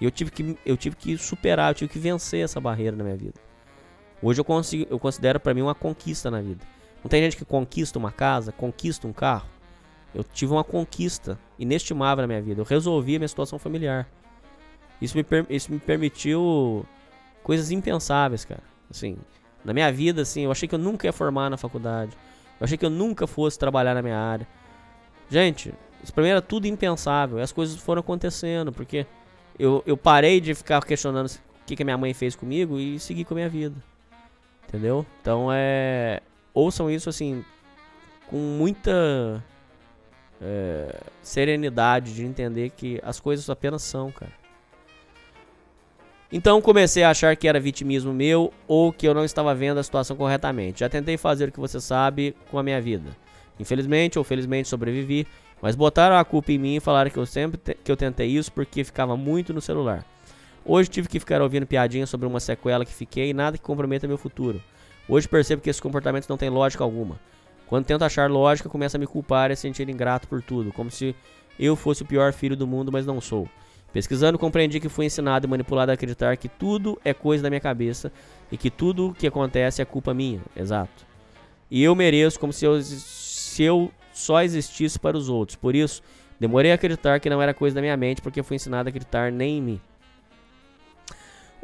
E 0.00 0.04
eu 0.04 0.10
tive 0.10 0.30
que, 0.30 0.56
eu 0.64 0.76
tive 0.76 0.96
que 0.96 1.18
superar, 1.18 1.70
eu 1.70 1.74
tive 1.74 1.92
que 1.92 1.98
vencer 1.98 2.44
essa 2.44 2.60
barreira 2.60 2.96
na 2.96 3.04
minha 3.04 3.16
vida. 3.16 3.34
Hoje 4.22 4.40
eu, 4.40 4.44
consigo, 4.44 4.86
eu 4.88 4.98
considero 4.98 5.38
pra 5.38 5.52
mim 5.52 5.62
uma 5.62 5.74
conquista 5.74 6.30
na 6.30 6.40
vida. 6.40 6.64
Não 7.02 7.08
tem 7.08 7.22
gente 7.22 7.36
que 7.36 7.44
conquista 7.44 7.98
uma 7.98 8.12
casa, 8.12 8.52
conquista 8.52 9.06
um 9.06 9.12
carro. 9.12 9.48
Eu 10.14 10.22
tive 10.22 10.52
uma 10.52 10.62
conquista 10.62 11.38
inestimável 11.58 12.22
na 12.22 12.28
minha 12.28 12.42
vida. 12.42 12.60
Eu 12.60 12.64
resolvi 12.64 13.16
a 13.16 13.18
minha 13.18 13.28
situação 13.28 13.58
familiar. 13.58 14.08
Isso 15.00 15.16
me, 15.16 15.24
isso 15.50 15.72
me 15.72 15.78
permitiu 15.78 16.86
coisas 17.42 17.70
impensáveis, 17.70 18.44
cara. 18.44 18.62
Assim, 18.90 19.16
na 19.64 19.72
minha 19.72 19.90
vida, 19.90 20.22
assim, 20.22 20.42
eu 20.42 20.52
achei 20.52 20.68
que 20.68 20.74
eu 20.74 20.78
nunca 20.78 21.06
ia 21.06 21.12
formar 21.12 21.50
na 21.50 21.56
faculdade. 21.56 22.16
Eu 22.60 22.64
achei 22.64 22.78
que 22.78 22.84
eu 22.84 22.90
nunca 22.90 23.26
fosse 23.26 23.58
trabalhar 23.58 23.94
na 23.94 24.02
minha 24.02 24.18
área. 24.18 24.46
Gente, 25.28 25.74
isso 26.02 26.12
pra 26.12 26.22
mim 26.22 26.30
era 26.30 26.42
tudo 26.42 26.66
impensável. 26.66 27.38
E 27.38 27.42
as 27.42 27.50
coisas 27.50 27.76
foram 27.76 28.00
acontecendo, 28.00 28.72
porque 28.72 29.06
eu, 29.58 29.82
eu 29.86 29.96
parei 29.96 30.40
de 30.40 30.54
ficar 30.54 30.84
questionando 30.84 31.26
o 31.26 31.30
que, 31.66 31.74
que 31.74 31.82
a 31.82 31.84
minha 31.84 31.98
mãe 31.98 32.12
fez 32.12 32.36
comigo 32.36 32.78
e 32.78 32.98
segui 33.00 33.24
com 33.24 33.34
a 33.34 33.36
minha 33.36 33.48
vida. 33.48 33.76
Entendeu? 34.68 35.06
Então 35.20 35.48
é. 35.50 36.20
Ouçam 36.54 36.90
isso 36.90 37.08
assim, 37.08 37.44
com 38.26 38.36
muita 38.36 39.42
é, 40.40 41.00
serenidade 41.22 42.14
de 42.14 42.24
entender 42.24 42.70
que 42.70 43.00
as 43.02 43.20
coisas 43.20 43.48
apenas 43.48 43.82
são, 43.82 44.10
cara. 44.10 44.32
Então 46.32 46.62
comecei 46.62 47.02
a 47.02 47.10
achar 47.10 47.36
que 47.36 47.46
era 47.46 47.60
vitimismo 47.60 48.12
meu 48.12 48.52
ou 48.66 48.90
que 48.90 49.06
eu 49.06 49.12
não 49.12 49.22
estava 49.24 49.54
vendo 49.54 49.78
a 49.78 49.82
situação 49.82 50.16
corretamente. 50.16 50.80
Já 50.80 50.88
tentei 50.88 51.18
fazer 51.18 51.50
o 51.50 51.52
que 51.52 51.60
você 51.60 51.78
sabe 51.78 52.34
com 52.50 52.58
a 52.58 52.62
minha 52.62 52.80
vida. 52.80 53.10
Infelizmente 53.60 54.18
ou 54.18 54.24
felizmente 54.24 54.66
sobrevivi, 54.66 55.26
mas 55.60 55.76
botaram 55.76 56.16
a 56.16 56.24
culpa 56.24 56.50
em 56.50 56.58
mim 56.58 56.76
e 56.76 56.80
falaram 56.80 57.10
que 57.10 57.18
eu 57.18 57.26
sempre 57.26 57.76
que 57.76 57.92
eu 57.92 57.96
tentei 57.96 58.28
isso 58.28 58.50
porque 58.50 58.82
ficava 58.82 59.14
muito 59.14 59.52
no 59.52 59.60
celular. 59.60 60.06
Hoje 60.64 60.88
tive 60.88 61.06
que 61.06 61.20
ficar 61.20 61.42
ouvindo 61.42 61.66
piadinhas 61.66 62.08
sobre 62.08 62.26
uma 62.26 62.40
sequela 62.40 62.84
que 62.84 62.94
fiquei 62.94 63.28
e 63.30 63.34
nada 63.34 63.58
que 63.58 63.62
comprometa 63.62 64.08
meu 64.08 64.16
futuro. 64.16 64.62
Hoje 65.12 65.28
percebo 65.28 65.60
que 65.60 65.68
esses 65.68 65.78
comportamentos 65.78 66.26
não 66.26 66.38
têm 66.38 66.48
lógica 66.48 66.82
alguma. 66.82 67.20
Quando 67.66 67.84
tento 67.84 68.02
achar 68.02 68.30
lógica, 68.30 68.66
começo 68.66 68.96
a 68.96 68.98
me 68.98 69.06
culpar 69.06 69.50
e 69.50 69.52
a 69.52 69.56
sentir 69.56 69.86
ingrato 69.90 70.26
por 70.26 70.40
tudo, 70.40 70.72
como 70.72 70.90
se 70.90 71.14
eu 71.60 71.76
fosse 71.76 72.02
o 72.02 72.06
pior 72.06 72.32
filho 72.32 72.56
do 72.56 72.66
mundo, 72.66 72.90
mas 72.90 73.04
não 73.04 73.20
sou. 73.20 73.46
Pesquisando, 73.92 74.38
compreendi 74.38 74.80
que 74.80 74.88
fui 74.88 75.04
ensinado 75.04 75.46
e 75.46 75.50
manipulado 75.50 75.90
a 75.90 75.94
acreditar 75.94 76.34
que 76.38 76.48
tudo 76.48 76.98
é 77.04 77.12
coisa 77.12 77.42
da 77.42 77.50
minha 77.50 77.60
cabeça 77.60 78.10
e 78.50 78.56
que 78.56 78.70
tudo 78.70 79.14
que 79.18 79.26
acontece 79.26 79.82
é 79.82 79.84
culpa 79.84 80.14
minha. 80.14 80.40
Exato. 80.56 81.04
E 81.70 81.84
eu 81.84 81.94
mereço 81.94 82.40
como 82.40 82.50
se 82.50 82.64
eu, 82.64 82.80
se 82.80 83.62
eu 83.62 83.92
só 84.14 84.40
existisse 84.40 84.98
para 84.98 85.14
os 85.14 85.28
outros. 85.28 85.56
Por 85.56 85.74
isso, 85.74 86.02
demorei 86.40 86.72
a 86.72 86.74
acreditar 86.74 87.20
que 87.20 87.28
não 87.28 87.42
era 87.42 87.52
coisa 87.52 87.74
da 87.74 87.82
minha 87.82 87.98
mente 87.98 88.22
porque 88.22 88.42
fui 88.42 88.56
ensinado 88.56 88.88
a 88.88 88.88
acreditar 88.88 89.30
nem 89.30 89.58
em 89.58 89.62
mim. 89.62 89.80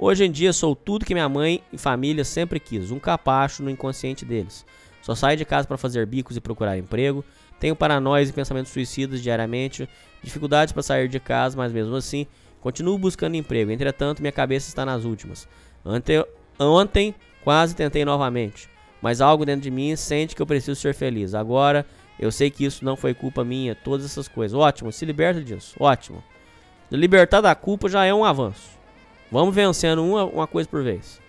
Hoje 0.01 0.25
em 0.25 0.31
dia 0.31 0.53
sou 0.53 0.77
tudo 0.77 1.05
que 1.05 1.13
minha 1.13 1.29
mãe 1.29 1.61
e 1.73 1.77
família 1.77 2.25
sempre 2.25 2.61
quis, 2.61 2.93
um 2.93 3.01
capacho 3.01 3.65
no 3.65 3.69
inconsciente 3.71 4.25
deles. 4.25 4.65
Só 5.03 5.13
saio 5.13 5.37
de 5.37 5.45
casa 5.45 5.67
para 5.67 5.77
fazer 5.77 6.07
bicos 6.07 6.37
e 6.37 6.41
procurar 6.41 6.79
emprego. 6.79 7.25
Tenho 7.59 7.75
paranoias 7.75 8.29
e 8.29 8.33
pensamentos 8.33 8.71
suicidas 8.71 9.21
diariamente, 9.21 9.89
dificuldades 10.23 10.73
para 10.73 10.85
sair 10.85 11.09
de 11.09 11.19
casa, 11.19 11.57
mas 11.57 11.73
mesmo 11.73 11.97
assim 11.97 12.29
continuo 12.61 12.97
buscando 12.97 13.35
emprego. 13.35 13.73
Entretanto, 13.73 14.21
minha 14.21 14.31
cabeça 14.31 14.69
está 14.69 14.87
nas 14.87 15.05
últimas. 15.05 15.49
Ante- 15.85 16.25
ontem 16.61 17.13
quase 17.43 17.75
tentei 17.75 18.05
novamente, 18.05 18.69
mas 19.03 19.21
algo 19.21 19.45
dentro 19.45 19.63
de 19.63 19.71
mim 19.71 19.97
sente 19.97 20.37
que 20.37 20.43
eu 20.43 20.47
preciso 20.47 20.81
ser 20.81 20.95
feliz. 20.95 21.35
Agora 21.35 21.85
eu 22.21 22.31
sei 22.31 22.53
que 22.53 22.65
isso 22.65 22.85
não 22.85 22.97
foi 22.97 23.15
culpa 23.15 23.43
minha, 23.43 23.75
todas 23.75 24.07
essas 24.07 24.29
coisas. 24.29 24.57
Ótimo, 24.57 24.93
se 24.93 25.05
liberta 25.05 25.43
disso. 25.43 25.75
Ótimo. 25.81 26.23
Libertar 26.89 27.41
da 27.41 27.55
culpa 27.57 27.89
já 27.89 28.05
é 28.05 28.15
um 28.15 28.25
avanço. 28.25 28.78
Vamos 29.31 29.55
vencendo 29.55 30.05
uma, 30.05 30.25
uma 30.25 30.47
coisa 30.47 30.69
por 30.69 30.83
vez. 30.83 31.21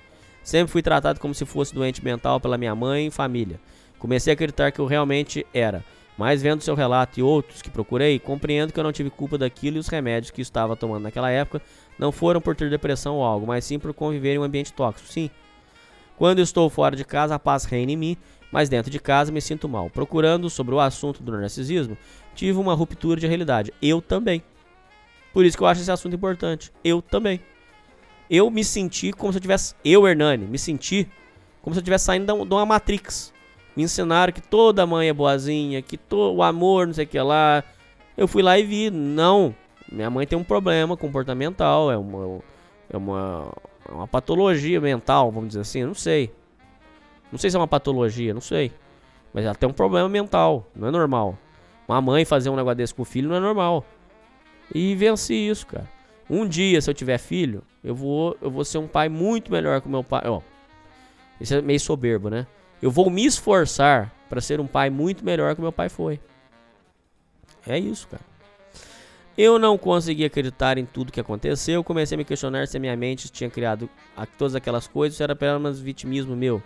Sempre 0.44 0.72
fui 0.72 0.82
tratado 0.82 1.20
como 1.20 1.34
se 1.34 1.46
fosse 1.46 1.74
doente 1.74 2.04
mental 2.04 2.40
pela 2.40 2.58
minha 2.58 2.74
mãe 2.74 3.08
e 3.08 3.12
família. 3.12 3.60
Comecei 4.00 4.32
a 4.32 4.34
acreditar 4.34 4.72
que 4.72 4.80
eu 4.80 4.86
realmente 4.86 5.46
era. 5.54 5.84
Mas 6.18 6.42
vendo 6.42 6.62
seu 6.62 6.76
relato 6.76 7.20
e 7.20 7.24
outros 7.24 7.62
que 7.62 7.70
procurei, 7.70 8.20
compreendo 8.20 8.74
que 8.74 8.80
eu 8.80 8.84
não 8.84 8.92
tive 8.92 9.10
culpa 9.10 9.38
daquilo 9.38 9.78
e 9.78 9.80
os 9.80 9.88
remédios 9.88 10.32
que 10.32 10.42
estava 10.42 10.76
tomando 10.76 11.04
naquela 11.04 11.30
época 11.30 11.62
não 11.98 12.12
foram 12.12 12.42
por 12.42 12.56
ter 12.56 12.70
depressão 12.70 13.16
ou 13.16 13.24
algo, 13.24 13.48
mas 13.48 13.64
sim 13.64 13.80
por 13.80 13.94
conviver 13.94 14.36
em 14.36 14.40
um 14.40 14.44
ambiente 14.44 14.74
tóxico. 14.74 15.10
Sim. 15.10 15.30
Quando 16.18 16.40
estou 16.40 16.70
fora 16.70 16.96
de 16.96 17.06
casa, 17.06 17.36
a 17.36 17.40
paz 17.40 17.64
reina 17.64 17.94
em 17.94 17.96
mim, 17.96 18.18
mas 18.52 18.68
dentro 18.68 18.92
de 18.92 19.00
casa 19.00 19.32
me 19.32 19.40
sinto 19.40 19.70
mal. 19.70 19.90
Procurando 19.90 20.50
sobre 20.50 20.76
o 20.76 20.80
assunto 20.80 21.24
do 21.24 21.32
narcisismo, 21.32 21.98
tive 22.36 22.58
uma 22.58 22.74
ruptura 22.74 23.20
de 23.20 23.28
realidade. 23.28 23.74
Eu 23.82 24.02
também. 24.02 24.44
Por 25.34 25.46
isso 25.46 25.56
que 25.56 25.64
eu 25.64 25.68
acho 25.68 25.82
esse 25.82 25.92
assunto 25.92 26.16
importante. 26.16 26.72
Eu 26.84 27.02
também 27.02 27.40
eu 28.30 28.50
me 28.52 28.64
senti 28.64 29.12
como 29.12 29.32
se 29.34 29.38
eu 29.38 29.42
tivesse. 29.42 29.74
Eu, 29.84 30.08
Hernani, 30.08 30.46
me 30.46 30.60
senti 30.60 31.08
como 31.62 31.74
se 31.74 31.80
eu 31.80 31.84
tivesse 31.84 32.06
saindo 32.06 32.46
de 32.46 32.54
uma 32.54 32.66
Matrix. 32.66 33.34
Me 33.76 33.84
ensinaram 33.84 34.34
que 34.34 34.42
toda 34.42 34.86
mãe 34.86 35.10
é 35.10 35.14
boazinha, 35.14 35.82
que 35.82 35.98
to, 35.98 36.36
o 36.36 36.44
amor, 36.44 36.88
não 36.88 36.94
sei 36.94 37.06
o 37.06 37.08
que 37.08 37.20
lá. 37.20 37.64
Eu 38.18 38.28
fui 38.28 38.44
lá 38.44 38.60
e 38.60 38.64
vi, 38.64 38.90
não. 38.90 39.56
Minha 39.92 40.10
mãe 40.10 40.28
tem 40.28 40.38
um 40.38 40.44
problema 40.44 40.96
comportamental, 40.96 41.92
é 41.92 41.98
uma, 41.98 42.42
é 42.90 42.98
uma, 42.98 43.52
é 43.88 43.92
uma 43.92 44.08
patologia 44.08 44.80
mental, 44.80 45.32
vamos 45.32 45.50
dizer 45.50 45.62
assim, 45.62 45.80
eu 45.80 45.88
não 45.88 45.96
sei. 45.96 46.32
Não 47.32 47.40
sei 47.40 47.50
se 47.50 47.56
é 47.56 47.60
uma 47.60 47.68
patologia, 47.68 48.34
não 48.34 48.42
sei. 48.42 48.72
Mas 49.34 49.46
ela 49.46 49.56
tem 49.56 49.68
um 49.70 49.74
problema 49.74 50.10
mental, 50.10 50.68
não 50.76 50.88
é 50.88 50.92
normal. 50.92 51.38
Uma 51.88 52.02
mãe 52.02 52.26
fazer 52.26 52.50
um 52.50 52.56
negócio 52.56 52.78
desse 52.78 52.94
com 52.94 53.02
o 53.02 53.06
filho 53.06 53.30
não 53.30 53.36
é 53.36 53.40
normal. 53.40 53.84
E 54.74 54.94
venci 54.96 55.34
isso, 55.34 55.66
cara. 55.66 55.88
Um 56.30 56.48
dia, 56.48 56.80
se 56.80 56.90
eu 56.90 56.94
tiver 56.94 57.18
filho, 57.18 57.64
eu 57.84 57.96
vou, 57.96 58.38
eu 58.42 58.52
vou 58.52 58.64
ser 58.64 58.78
um 58.78 58.88
pai 58.88 59.10
muito 59.10 59.52
melhor 59.52 59.82
que 59.82 59.88
o 59.88 59.92
meu 59.92 60.04
pai. 60.04 60.24
Ó, 60.26 60.42
isso 61.42 61.56
é 61.56 61.62
meio 61.62 61.80
soberbo, 61.80 62.30
né? 62.30 62.46
Eu 62.82 62.92
vou 62.92 63.10
me 63.10 63.26
esforçar 63.26 64.14
para 64.30 64.40
ser 64.40 64.60
um 64.60 64.68
pai 64.68 64.90
muito 64.90 65.26
melhor 65.26 65.56
que 65.56 65.60
o 65.60 65.64
meu 65.64 65.72
pai 65.72 65.90
foi. 65.90 66.20
É 67.68 67.78
isso, 67.78 68.08
cara. 68.08 68.24
Eu 69.38 69.58
não 69.58 69.78
consegui 69.78 70.26
acreditar 70.26 70.78
em 70.78 70.86
tudo 70.86 71.12
que 71.12 71.20
aconteceu. 71.20 71.84
Comecei 71.84 72.16
a 72.16 72.18
me 72.18 72.26
questionar 72.26 72.68
se 72.68 72.78
a 72.78 72.80
minha 72.80 72.96
mente 72.96 73.30
tinha 73.30 73.50
criado 73.50 73.90
todas 74.38 74.54
aquelas 74.54 74.86
coisas, 74.86 75.18
se 75.18 75.24
era 75.24 75.34
apenas 75.34 75.80
vitimismo 75.80 76.36
meu. 76.36 76.62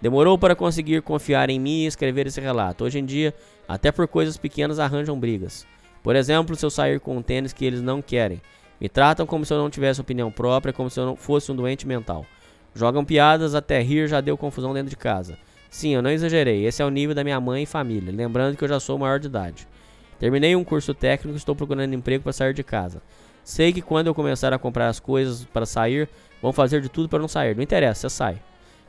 Demorou 0.00 0.38
para 0.38 0.54
conseguir 0.54 1.02
confiar 1.02 1.50
em 1.50 1.58
mim 1.58 1.82
e 1.82 1.86
escrever 1.86 2.26
esse 2.26 2.40
relato. 2.40 2.84
Hoje 2.84 2.98
em 2.98 3.04
dia, 3.04 3.34
até 3.66 3.90
por 3.90 4.06
coisas 4.06 4.36
pequenas 4.36 4.78
arranjam 4.78 5.18
brigas. 5.18 5.66
Por 6.02 6.14
exemplo, 6.14 6.54
se 6.54 6.64
eu 6.64 6.70
sair 6.70 7.00
com 7.00 7.16
um 7.16 7.22
tênis 7.22 7.52
que 7.52 7.64
eles 7.64 7.82
não 7.82 8.00
querem. 8.00 8.40
Me 8.80 8.88
tratam 8.88 9.26
como 9.26 9.44
se 9.44 9.52
eu 9.52 9.58
não 9.58 9.70
tivesse 9.70 10.00
opinião 10.00 10.30
própria, 10.30 10.72
como 10.72 10.90
se 10.90 11.00
eu 11.00 11.06
não 11.06 11.16
fosse 11.16 11.50
um 11.50 11.56
doente 11.56 11.86
mental. 11.86 12.26
Jogam 12.74 13.04
piadas 13.04 13.54
até 13.54 13.80
rir 13.80 14.06
já 14.06 14.20
deu 14.20 14.36
confusão 14.36 14.74
dentro 14.74 14.90
de 14.90 14.96
casa. 14.96 15.38
Sim, 15.70 15.94
eu 15.94 16.02
não 16.02 16.10
exagerei. 16.10 16.64
Esse 16.66 16.82
é 16.82 16.84
o 16.84 16.90
nível 16.90 17.14
da 17.14 17.24
minha 17.24 17.40
mãe 17.40 17.62
e 17.62 17.66
família. 17.66 18.12
Lembrando 18.14 18.56
que 18.56 18.64
eu 18.64 18.68
já 18.68 18.78
sou 18.78 18.98
maior 18.98 19.18
de 19.18 19.26
idade. 19.26 19.66
Terminei 20.18 20.54
um 20.54 20.64
curso 20.64 20.94
técnico 20.94 21.34
e 21.34 21.38
estou 21.38 21.54
procurando 21.54 21.94
emprego 21.94 22.22
para 22.22 22.32
sair 22.32 22.54
de 22.54 22.62
casa. 22.62 23.02
Sei 23.42 23.72
que 23.72 23.80
quando 23.80 24.08
eu 24.08 24.14
começar 24.14 24.52
a 24.52 24.58
comprar 24.58 24.88
as 24.88 24.98
coisas 24.98 25.44
para 25.44 25.64
sair, 25.64 26.08
vão 26.42 26.52
fazer 26.52 26.80
de 26.80 26.88
tudo 26.88 27.08
para 27.08 27.18
não 27.18 27.28
sair. 27.28 27.54
Não 27.54 27.62
interessa, 27.62 28.08
você 28.08 28.14
sai. 28.14 28.42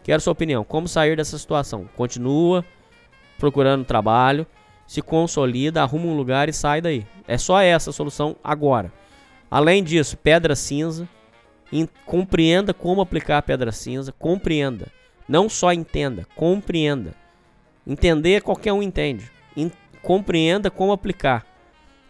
Quero 0.04 0.22
sua 0.22 0.34
opinião. 0.34 0.64
Como 0.64 0.88
sair 0.88 1.16
dessa 1.16 1.38
situação? 1.38 1.88
Continua 1.96 2.64
procurando 3.38 3.86
trabalho, 3.86 4.48
se 4.86 5.02
consolida, 5.02 5.82
arruma 5.82 6.08
um 6.08 6.16
lugar 6.16 6.50
e 6.50 6.54
sai 6.54 6.82
daí. 6.82 7.06
É 7.28 7.38
só 7.38 7.62
essa 7.62 7.90
a 7.90 7.94
solução 7.94 8.36
agora. 8.44 8.92
Além 9.50 9.84
disso, 9.84 10.18
pedra 10.18 10.56
cinza. 10.56 11.08
compreenda 12.06 12.74
como 12.74 13.02
aplicar 13.02 13.38
a 13.38 13.42
pedra 13.42 13.72
cinza. 13.72 14.12
Compreenda. 14.12 14.92
Não 15.28 15.50
só 15.50 15.74
entenda, 15.74 16.26
compreenda. 16.36 17.14
Entender 17.86 18.42
qualquer 18.42 18.72
um 18.74 18.82
entende. 18.84 19.30
En- 19.56 19.72
compreenda 20.02 20.70
como 20.72 20.92
aplicar. 20.92 21.46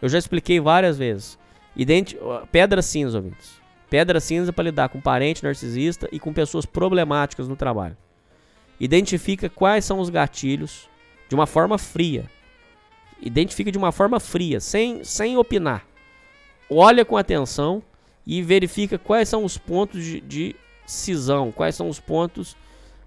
Eu 0.00 0.08
já 0.08 0.18
expliquei 0.18 0.60
várias 0.60 0.96
vezes. 0.96 1.38
Identi 1.74 2.16
ó, 2.20 2.46
pedra 2.46 2.82
cinza, 2.82 3.18
ouvintes. 3.18 3.58
Pedra 3.90 4.20
cinza 4.20 4.52
para 4.52 4.64
lidar 4.64 4.88
com 4.90 5.00
parente 5.00 5.42
narcisista 5.42 6.08
e 6.12 6.18
com 6.20 6.32
pessoas 6.32 6.66
problemáticas 6.66 7.48
no 7.48 7.56
trabalho. 7.56 7.96
Identifica 8.78 9.48
quais 9.48 9.84
são 9.84 9.98
os 9.98 10.10
gatilhos 10.10 10.88
de 11.28 11.34
uma 11.34 11.46
forma 11.46 11.78
fria. 11.78 12.26
Identifica 13.20 13.72
de 13.72 13.78
uma 13.78 13.90
forma 13.90 14.20
fria, 14.20 14.60
sem, 14.60 15.02
sem 15.02 15.36
opinar. 15.36 15.84
Olha 16.70 17.04
com 17.04 17.16
atenção 17.16 17.82
e 18.26 18.42
verifica 18.42 18.98
quais 18.98 19.28
são 19.28 19.44
os 19.44 19.56
pontos 19.56 20.04
de, 20.04 20.20
de 20.20 20.56
cisão, 20.86 21.50
quais 21.50 21.74
são 21.74 21.88
os 21.88 21.98
pontos 21.98 22.56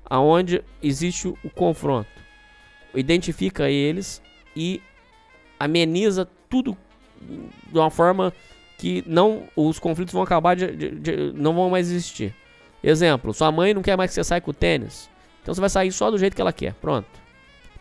aonde 0.06 0.64
existe 0.82 1.28
o 1.28 1.50
confronto. 1.56 2.10
Identifica 2.94 3.70
eles 3.70 4.22
e 4.56 4.82
ameniza 5.60 6.28
tudo 6.50 6.76
de 7.22 7.78
uma 7.78 7.90
forma 7.92 8.34
que 8.78 9.04
não 9.06 9.44
os 9.56 9.78
conflitos 9.78 10.12
vão 10.14 10.24
acabar 10.24 10.56
de, 10.56 10.76
de- 10.76 10.92
de- 11.00 11.32
não 11.34 11.54
vão 11.54 11.70
mais 11.70 11.88
existir. 11.90 12.36
Exemplo, 12.84 13.32
sua 13.34 13.52
mãe 13.52 13.74
não 13.76 13.84
quer 13.84 13.96
mais 13.96 14.10
que 14.10 14.16
você 14.16 14.24
saia 14.24 14.42
com 14.42 14.50
o 14.50 14.54
tênis. 14.56 15.08
Então 15.42 15.54
você 15.54 15.62
vai 15.62 15.70
sair 15.70 15.92
só 15.92 16.10
do 16.10 16.18
jeito 16.18 16.36
que 16.36 16.42
ela 16.42 16.52
quer. 16.52 16.74
Pronto. 16.76 17.08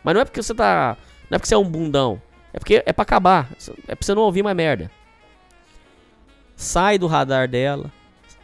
Mas 0.03 0.13
não 0.13 0.21
é 0.21 0.25
porque 0.25 0.41
você 0.41 0.53
tá, 0.53 0.95
não 1.29 1.35
é 1.35 1.39
porque 1.39 1.47
você 1.47 1.55
é 1.55 1.57
um 1.57 1.67
bundão. 1.67 2.21
É 2.53 2.59
porque 2.59 2.83
é 2.85 2.93
pra 2.93 3.01
acabar. 3.03 3.49
É 3.87 3.95
pra 3.95 4.05
você 4.05 4.13
não 4.13 4.21
ouvir 4.21 4.43
mais 4.43 4.55
merda. 4.55 4.91
Sai 6.61 6.97
do 6.97 7.07
radar 7.07 7.47
dela, 7.47 7.91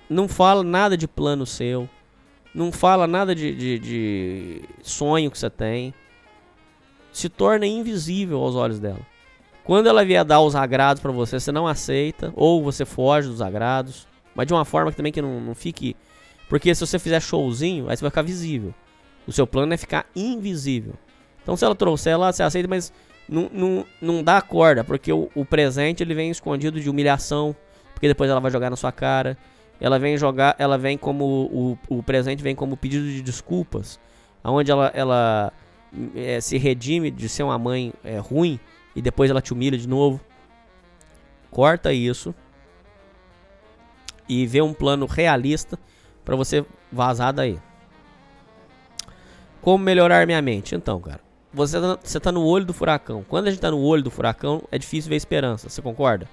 não 0.10 0.28
fala 0.28 0.64
nada 0.64 0.98
de 0.98 1.08
plano 1.08 1.46
seu, 1.46 1.88
não 2.54 2.72
fala 2.72 3.06
nada 3.06 3.36
de, 3.36 3.54
de, 3.56 3.80
de 3.80 4.62
sonho 4.82 5.30
que 5.30 5.38
você 5.38 5.50
tem, 5.50 5.94
se 7.12 7.30
torna 7.30 7.68
invisível 7.68 8.40
aos 8.40 8.56
olhos 8.56 8.80
dela. 8.80 9.02
Quando 9.64 9.88
ela 9.88 10.04
vier 10.04 10.24
dar 10.24 10.42
os 10.42 10.56
agrados 10.56 11.02
pra 11.02 11.12
você, 11.12 11.40
você 11.40 11.52
não 11.52 11.68
aceita, 11.68 12.34
ou 12.36 12.64
você 12.64 12.86
foge 12.86 13.28
dos 13.28 13.42
agrados, 13.42 14.08
mas 14.34 14.48
de 14.48 14.54
uma 14.54 14.66
forma 14.66 14.90
que 14.92 14.98
também 14.98 15.12
que 15.12 15.22
não, 15.22 15.40
não 15.40 15.54
fique. 15.54 15.96
Porque 16.50 16.74
se 16.74 16.86
você 16.86 16.98
fizer 16.98 17.20
showzinho, 17.20 17.90
aí 17.90 17.98
você 17.98 18.02
vai 18.02 18.10
ficar 18.10 18.22
visível. 18.22 18.74
O 19.28 19.32
seu 19.32 19.46
plano 19.46 19.74
é 19.74 19.78
ficar 19.78 20.08
invisível. 20.16 20.94
Então 21.44 21.56
se 21.56 21.66
ela 21.66 21.76
trouxer 21.76 22.14
ela, 22.14 22.32
você 22.32 22.42
aceita, 22.42 22.68
mas 22.68 22.92
não, 23.30 23.50
não, 23.54 23.86
não 24.02 24.24
dá 24.24 24.42
corda, 24.42 24.84
porque 24.84 25.12
o, 25.12 25.30
o 25.36 25.46
presente 25.46 26.02
ele 26.02 26.16
vem 26.16 26.32
escondido 26.32 26.80
de 26.80 26.90
humilhação, 26.90 27.56
porque 27.98 28.08
depois 28.08 28.30
ela 28.30 28.40
vai 28.40 28.52
jogar 28.52 28.70
na 28.70 28.76
sua 28.76 28.92
cara. 28.92 29.36
Ela 29.82 29.98
vem 29.98 30.16
jogar, 30.18 30.56
ela 30.60 30.78
vem 30.78 30.96
como 31.00 31.26
o, 31.52 31.78
o 31.90 32.04
presente 32.04 32.44
vem 32.44 32.56
como 32.56 32.78
pedido 32.78 33.06
de 33.06 33.24
desculpas, 33.24 34.00
aonde 34.44 34.70
ela, 34.70 34.92
ela 34.94 35.52
é, 36.16 36.40
se 36.40 36.60
redime 36.60 37.10
de 37.10 37.28
ser 37.28 37.42
uma 37.42 37.58
mãe 37.58 37.92
é, 38.04 38.20
ruim 38.20 38.60
e 38.96 39.02
depois 39.02 39.32
ela 39.32 39.42
te 39.42 39.52
humilha 39.52 39.80
de 39.80 39.88
novo. 39.88 40.22
Corta 41.50 41.92
isso 41.92 42.36
e 44.30 44.46
vê 44.46 44.62
um 44.62 44.74
plano 44.76 45.08
realista 45.08 45.80
pra 46.24 46.36
você 46.36 46.64
vazar 46.92 47.34
daí. 47.34 47.60
Como 49.60 49.84
melhorar 49.84 50.28
minha 50.28 50.42
mente? 50.42 50.76
Então, 50.76 51.02
cara, 51.02 51.22
você 51.52 51.82
tá, 51.82 52.00
você 52.04 52.20
tá 52.20 52.32
no 52.32 52.44
olho 52.46 52.66
do 52.66 52.74
furacão. 52.74 53.26
Quando 53.28 53.48
a 53.48 53.50
gente 53.50 53.60
tá 53.60 53.72
no 53.72 53.80
olho 53.80 54.04
do 54.04 54.12
furacão, 54.12 54.62
é 54.72 54.78
difícil 54.78 55.10
ver 55.10 55.16
esperança. 55.16 55.68
Você 55.68 55.82
concorda? 55.82 56.28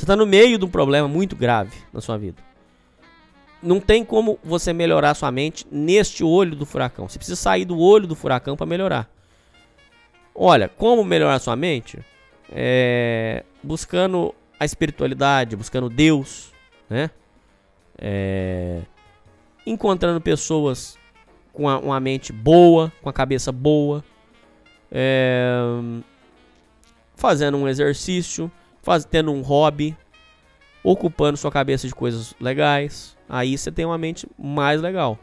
Você 0.00 0.06
tá 0.06 0.16
no 0.16 0.24
meio 0.24 0.56
de 0.56 0.64
um 0.64 0.68
problema 0.70 1.06
muito 1.06 1.36
grave 1.36 1.76
na 1.92 2.00
sua 2.00 2.16
vida. 2.16 2.42
Não 3.62 3.78
tem 3.78 4.02
como 4.02 4.38
você 4.42 4.72
melhorar 4.72 5.12
sua 5.12 5.30
mente 5.30 5.66
neste 5.70 6.24
olho 6.24 6.56
do 6.56 6.64
furacão. 6.64 7.06
Você 7.06 7.18
precisa 7.18 7.36
sair 7.36 7.66
do 7.66 7.78
olho 7.78 8.06
do 8.06 8.16
furacão 8.16 8.56
para 8.56 8.64
melhorar. 8.64 9.10
Olha, 10.34 10.70
como 10.70 11.04
melhorar 11.04 11.38
sua 11.38 11.54
mente? 11.54 11.98
É, 12.50 13.44
buscando 13.62 14.34
a 14.58 14.64
espiritualidade, 14.64 15.54
buscando 15.54 15.90
Deus, 15.90 16.50
né? 16.88 17.10
É, 17.98 18.80
encontrando 19.66 20.18
pessoas 20.18 20.96
com 21.52 21.68
a- 21.68 21.78
uma 21.78 22.00
mente 22.00 22.32
boa, 22.32 22.90
com 23.02 23.10
a 23.10 23.12
cabeça 23.12 23.52
boa, 23.52 24.02
é, 24.90 25.58
fazendo 27.14 27.58
um 27.58 27.68
exercício, 27.68 28.50
faz, 28.82 29.04
tendo 29.04 29.32
um 29.32 29.42
hobby, 29.42 29.96
ocupando 30.82 31.36
sua 31.36 31.50
cabeça 31.50 31.86
de 31.86 31.94
coisas 31.94 32.34
legais. 32.40 33.16
Aí 33.28 33.56
você 33.56 33.70
tem 33.70 33.84
uma 33.84 33.98
mente 33.98 34.26
mais 34.38 34.80
legal. 34.80 35.18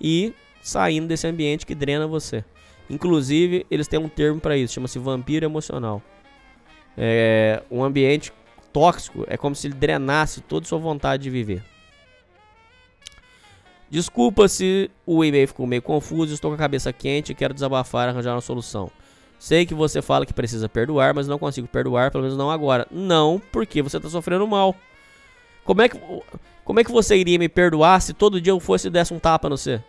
E 0.00 0.34
saindo 0.62 1.06
desse 1.06 1.26
ambiente 1.26 1.66
que 1.66 1.74
drena 1.74 2.06
você. 2.06 2.44
Inclusive, 2.88 3.66
eles 3.70 3.88
têm 3.88 3.98
um 3.98 4.08
termo 4.08 4.40
para 4.40 4.56
isso, 4.56 4.74
chama-se 4.74 4.98
vampiro 4.98 5.44
emocional. 5.44 6.02
É, 6.96 7.62
um 7.70 7.82
ambiente 7.82 8.32
tóxico 8.72 9.24
é 9.28 9.36
como 9.36 9.54
se 9.54 9.66
ele 9.66 9.74
drenasse 9.74 10.40
toda 10.40 10.66
a 10.66 10.68
sua 10.68 10.78
vontade 10.78 11.22
de 11.22 11.30
viver. 11.30 11.62
Desculpa 13.88 14.48
se 14.48 14.90
o 15.06 15.24
e-mail 15.24 15.46
ficou 15.46 15.66
meio 15.66 15.82
confuso, 15.82 16.34
estou 16.34 16.50
com 16.50 16.56
a 16.56 16.58
cabeça 16.58 16.92
quente 16.92 17.32
e 17.32 17.34
quero 17.34 17.54
desabafar 17.54 18.08
e 18.08 18.10
arranjar 18.10 18.34
uma 18.34 18.40
solução. 18.40 18.90
Sei 19.44 19.66
que 19.66 19.74
você 19.74 20.00
fala 20.00 20.24
que 20.24 20.32
precisa 20.32 20.70
perdoar, 20.70 21.12
mas 21.12 21.28
não 21.28 21.38
consigo 21.38 21.68
perdoar, 21.68 22.10
pelo 22.10 22.22
menos 22.22 22.34
não 22.38 22.50
agora. 22.50 22.86
Não, 22.90 23.38
porque 23.52 23.82
você 23.82 23.98
está 23.98 24.08
sofrendo 24.08 24.46
mal. 24.46 24.74
Como 25.66 25.82
é 25.82 25.88
que 25.90 26.00
como 26.64 26.80
é 26.80 26.84
que 26.84 26.90
você 26.90 27.14
iria 27.14 27.38
me 27.38 27.46
perdoar 27.46 28.00
se 28.00 28.14
todo 28.14 28.40
dia 28.40 28.52
eu 28.52 28.58
fosse 28.58 28.86
e 28.86 28.90
desse 28.90 29.12
um 29.12 29.18
tapa 29.18 29.50
no 29.50 29.58
você? 29.58 29.82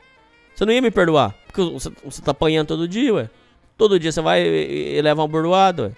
Você 0.53 0.65
não 0.65 0.73
ia 0.73 0.81
me 0.81 0.91
perdoar, 0.91 1.33
porque 1.47 1.61
você, 1.71 1.89
você 2.03 2.21
tá 2.21 2.31
apanhando 2.31 2.67
todo 2.67 2.85
dia, 2.85 3.13
ué. 3.13 3.29
Todo 3.77 3.97
dia 3.97 4.11
você 4.11 4.19
vai 4.19 4.45
e, 4.45 4.97
e 4.97 5.01
leva 5.01 5.21
uma 5.21 5.27
bordoada, 5.29 5.83
ué. 5.83 5.91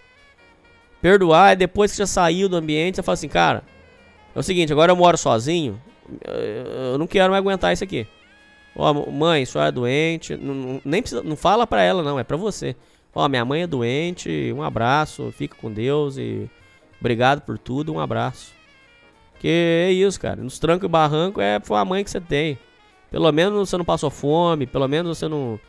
Perdoar 1.01 1.53
é 1.53 1.55
depois 1.55 1.89
que 1.89 1.97
você 1.97 2.05
saiu 2.05 2.47
do 2.47 2.57
ambiente, 2.57 2.97
você 2.97 3.01
fala 3.01 3.15
assim, 3.15 3.27
cara, 3.27 3.63
é 4.35 4.39
o 4.39 4.43
seguinte, 4.43 4.71
agora 4.71 4.91
eu 4.91 4.95
moro 4.95 5.17
sozinho, 5.17 5.81
eu- 6.91 6.99
não 6.99 7.07
quero 7.07 7.31
mais 7.31 7.41
aguentar 7.41 7.73
isso 7.73 7.83
aqui. 7.83 8.05
Ó, 8.75 8.93
mãe, 8.93 9.43
sua 9.47 9.69
é 9.69 9.71
doente, 9.71 10.37
não- 10.37 10.79
nem 10.85 11.01
precisa, 11.01 11.23
não 11.23 11.35
fala 11.35 11.65
pra 11.65 11.81
ela 11.81 12.03
não, 12.03 12.19
é 12.19 12.23
pra 12.23 12.37
você. 12.37 12.75
Ó, 13.13 13.27
minha 13.27 13.43
mãe 13.43 13.63
é 13.63 13.67
doente, 13.67 14.53
um 14.55 14.61
abraço, 14.61 15.31
fica 15.31 15.55
com 15.55 15.71
Deus 15.71 16.17
e 16.17 16.49
obrigado 16.99 17.41
por 17.41 17.57
tudo, 17.57 17.93
um 17.93 17.99
abraço. 17.99 18.53
Que 19.39 19.47
é 19.47 19.91
isso, 19.91 20.19
cara, 20.19 20.41
nos 20.41 20.59
trancos 20.59 20.85
e 20.85 20.91
barranco 20.91 21.41
é 21.41 21.59
foi 21.59 21.77
a 21.77 21.85
mãe 21.85 22.03
que 22.03 22.11
você 22.11 22.21
tem. 22.21 22.57
Pelo 23.09 23.31
menos 23.31 23.69
você 23.69 23.77
não 23.77 23.85
passou 23.85 24.09
fome, 24.09 24.67
pelo 24.67 24.87
menos 24.87 25.17
você 25.17 25.27
não, 25.27 25.59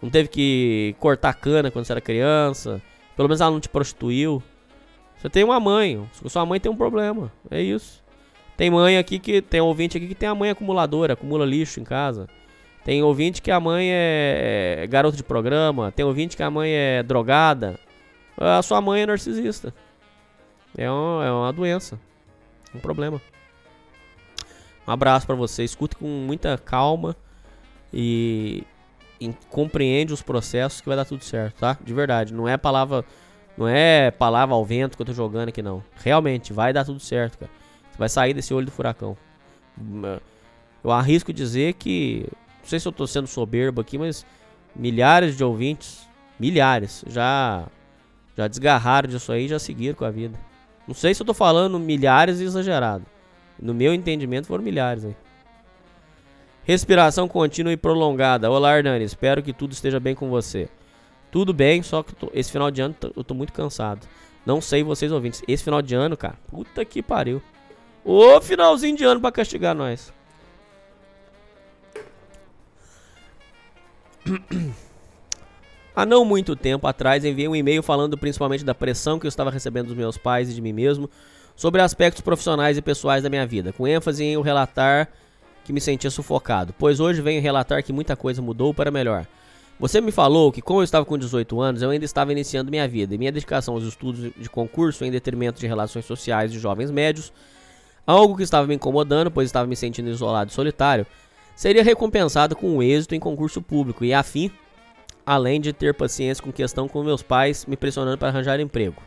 não 0.00 0.08
teve 0.08 0.28
que 0.28 0.94
cortar 0.98 1.34
cana 1.34 1.70
quando 1.70 1.84
você 1.84 1.92
era 1.92 2.00
criança, 2.00 2.80
pelo 3.14 3.28
menos 3.28 3.40
ela 3.40 3.50
não 3.50 3.60
te 3.60 3.68
prostituiu. 3.68 4.42
Você 5.16 5.28
tem 5.28 5.44
uma 5.44 5.58
mãe, 5.58 6.08
sua 6.26 6.46
mãe 6.46 6.60
tem 6.60 6.70
um 6.70 6.76
problema, 6.76 7.32
é 7.50 7.60
isso. 7.60 8.04
Tem 8.56 8.70
mãe 8.70 8.96
aqui 8.96 9.18
que 9.18 9.42
tem 9.42 9.60
ouvinte 9.60 9.96
aqui 9.96 10.08
que 10.08 10.14
tem 10.14 10.28
a 10.28 10.34
mãe 10.34 10.50
acumuladora, 10.50 11.12
acumula 11.12 11.44
lixo 11.44 11.78
em 11.80 11.84
casa. 11.84 12.26
Tem 12.86 13.02
ouvinte 13.02 13.42
que 13.42 13.50
a 13.50 13.58
mãe 13.58 13.88
é 13.90 14.76
é 14.78 14.86
garota 14.86 15.16
de 15.16 15.24
programa, 15.24 15.90
tem 15.90 16.04
ouvinte 16.04 16.36
que 16.36 16.42
a 16.44 16.48
mãe 16.48 16.70
é 16.70 17.02
drogada. 17.02 17.80
A 18.36 18.62
sua 18.62 18.80
mãe 18.80 19.02
é 19.02 19.06
narcisista. 19.06 19.74
É 20.78 20.88
uma, 20.88 21.24
é 21.24 21.30
uma 21.32 21.52
doença, 21.52 21.98
um 22.72 22.78
problema. 22.78 23.20
Um 24.86 24.92
abraço 24.92 25.26
pra 25.26 25.34
você, 25.34 25.64
escute 25.64 25.96
com 25.96 26.06
muita 26.06 26.56
calma 26.56 27.16
e, 27.92 28.62
e 29.20 29.34
compreende 29.50 30.12
os 30.12 30.22
processos 30.22 30.80
que 30.80 30.86
vai 30.86 30.96
dar 30.96 31.04
tudo 31.04 31.24
certo, 31.24 31.58
tá? 31.58 31.76
De 31.82 31.92
verdade, 31.92 32.32
não 32.32 32.46
é 32.46 32.56
palavra, 32.56 33.04
não 33.58 33.66
é 33.66 34.12
palavra 34.12 34.54
ao 34.54 34.64
vento 34.64 34.94
que 34.94 35.02
eu 35.02 35.06
tô 35.06 35.12
jogando 35.12 35.48
aqui 35.48 35.60
não. 35.60 35.82
Realmente 36.04 36.52
vai 36.52 36.72
dar 36.72 36.84
tudo 36.84 37.00
certo, 37.00 37.36
cara. 37.36 37.50
Você 37.90 37.98
vai 37.98 38.08
sair 38.08 38.32
desse 38.32 38.54
olho 38.54 38.66
do 38.66 38.70
furacão. 38.70 39.16
Eu 40.84 40.92
arrisco 40.92 41.32
dizer 41.32 41.72
que, 41.72 42.28
não 42.66 42.70
sei 42.70 42.80
se 42.80 42.88
eu 42.88 42.92
tô 42.92 43.06
sendo 43.06 43.28
soberbo 43.28 43.80
aqui, 43.80 43.96
mas 43.96 44.26
milhares 44.74 45.36
de 45.36 45.44
ouvintes, 45.44 46.04
milhares, 46.38 47.04
já 47.06 47.64
já 48.36 48.48
desgarraram 48.48 49.08
disso 49.08 49.30
aí 49.30 49.46
já 49.46 49.56
seguiram 49.58 49.94
com 49.94 50.04
a 50.04 50.10
vida. 50.10 50.36
Não 50.86 50.92
sei 50.94 51.14
se 51.14 51.22
eu 51.22 51.26
tô 51.26 51.32
falando 51.32 51.78
milhares 51.78 52.40
e 52.40 52.44
exagerado. 52.44 53.06
No 53.58 53.72
meu 53.72 53.94
entendimento 53.94 54.48
foram 54.48 54.64
milhares 54.64 55.04
aí. 55.04 55.16
Respiração 56.64 57.28
contínua 57.28 57.72
e 57.72 57.76
prolongada. 57.76 58.50
Olá, 58.50 58.76
Hernani. 58.76 59.04
Espero 59.04 59.42
que 59.44 59.52
tudo 59.52 59.70
esteja 59.72 60.00
bem 60.00 60.16
com 60.16 60.28
você. 60.28 60.68
Tudo 61.30 61.54
bem, 61.54 61.82
só 61.84 62.02
que 62.02 62.14
tô- 62.16 62.30
esse 62.34 62.50
final 62.50 62.70
de 62.72 62.80
ano 62.82 62.96
eu 63.16 63.22
tô 63.22 63.32
muito 63.32 63.52
cansado. 63.52 64.06
Não 64.44 64.60
sei 64.60 64.82
vocês 64.82 65.12
ouvintes. 65.12 65.40
Esse 65.46 65.62
final 65.62 65.80
de 65.80 65.94
ano, 65.94 66.16
cara, 66.16 66.34
puta 66.48 66.84
que 66.84 67.00
pariu. 67.00 67.40
Ô 68.04 68.40
finalzinho 68.40 68.96
de 68.96 69.04
ano 69.04 69.20
pra 69.20 69.30
castigar 69.30 69.74
nós. 69.74 70.12
Há 75.94 76.04
não 76.04 76.24
muito 76.24 76.54
tempo 76.54 76.86
atrás 76.86 77.24
enviei 77.24 77.48
um 77.48 77.56
e-mail 77.56 77.82
falando 77.82 78.18
principalmente 78.18 78.64
da 78.64 78.74
pressão 78.74 79.18
que 79.18 79.26
eu 79.26 79.30
estava 79.30 79.50
recebendo 79.50 79.86
dos 79.86 79.96
meus 79.96 80.18
pais 80.18 80.50
e 80.50 80.54
de 80.54 80.60
mim 80.60 80.72
mesmo 80.72 81.08
sobre 81.56 81.80
aspectos 81.80 82.20
profissionais 82.20 82.76
e 82.76 82.82
pessoais 82.82 83.22
da 83.22 83.30
minha 83.30 83.46
vida, 83.46 83.72
com 83.72 83.88
ênfase 83.88 84.22
em 84.22 84.34
eu 84.34 84.42
relatar 84.42 85.08
que 85.64 85.72
me 85.72 85.80
sentia 85.80 86.10
sufocado, 86.10 86.74
pois 86.78 87.00
hoje 87.00 87.22
venho 87.22 87.40
relatar 87.40 87.82
que 87.82 87.92
muita 87.92 88.14
coisa 88.14 88.42
mudou 88.42 88.74
para 88.74 88.90
melhor. 88.90 89.26
Você 89.80 90.00
me 90.00 90.12
falou 90.12 90.52
que, 90.52 90.62
como 90.62 90.80
eu 90.80 90.84
estava 90.84 91.04
com 91.04 91.18
18 91.18 91.60
anos, 91.60 91.82
eu 91.82 91.90
ainda 91.90 92.04
estava 92.04 92.32
iniciando 92.32 92.70
minha 92.70 92.86
vida 92.86 93.14
e 93.14 93.18
minha 93.18 93.32
dedicação 93.32 93.74
aos 93.74 93.84
estudos 93.84 94.32
de 94.34 94.48
concurso 94.48 95.04
em 95.04 95.10
detrimento 95.10 95.60
de 95.60 95.66
relações 95.66 96.04
sociais 96.04 96.52
de 96.52 96.58
jovens 96.58 96.90
médios, 96.90 97.32
algo 98.06 98.36
que 98.36 98.42
estava 98.42 98.66
me 98.66 98.74
incomodando, 98.74 99.30
pois 99.30 99.46
estava 99.46 99.66
me 99.66 99.76
sentindo 99.76 100.08
isolado 100.08 100.50
e 100.50 100.54
solitário, 100.54 101.06
seria 101.56 101.82
recompensado 101.82 102.54
com 102.54 102.82
êxito 102.82 103.14
em 103.14 103.20
concurso 103.20 103.62
público 103.62 104.04
e, 104.04 104.12
afim, 104.12 104.50
além 105.24 105.60
de 105.60 105.72
ter 105.72 105.94
paciência 105.94 106.44
com 106.44 106.52
questão 106.52 106.86
com 106.86 107.02
meus 107.02 107.22
pais 107.22 107.64
me 107.66 107.76
pressionando 107.76 108.18
para 108.18 108.28
arranjar 108.28 108.60
emprego. 108.60 109.02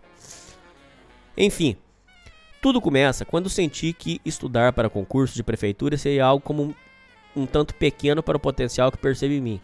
Enfim, 1.38 1.78
tudo 2.62 2.82
começa 2.82 3.24
quando 3.24 3.50
senti 3.50 3.94
que 3.94 4.20
estudar 4.26 4.74
para 4.74 4.90
concurso 4.90 5.36
de 5.36 5.44
prefeitura 5.44 5.96
seria 5.96 6.26
algo 6.26 6.44
como 6.44 6.64
um, 6.64 6.74
um 7.44 7.46
tanto 7.46 7.74
pequeno 7.76 8.22
para 8.22 8.36
o 8.36 8.40
potencial 8.40 8.92
que 8.92 8.98
percebo 8.98 9.34
em 9.34 9.40
mim. 9.40 9.62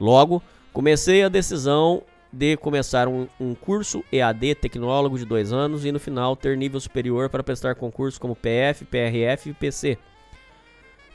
Logo, 0.00 0.42
comecei 0.72 1.22
a 1.22 1.28
decisão 1.28 2.02
de 2.32 2.56
começar 2.56 3.06
um, 3.06 3.28
um 3.38 3.54
curso 3.54 4.02
EAD 4.10 4.54
tecnólogo 4.54 5.18
de 5.18 5.26
dois 5.26 5.52
anos 5.52 5.84
e 5.84 5.92
no 5.92 6.00
final 6.00 6.34
ter 6.34 6.56
nível 6.56 6.80
superior 6.80 7.28
para 7.28 7.44
prestar 7.44 7.74
concursos 7.74 8.18
como 8.18 8.34
PF, 8.34 8.86
PRF 8.86 9.50
e 9.50 9.54
PC, 9.54 9.98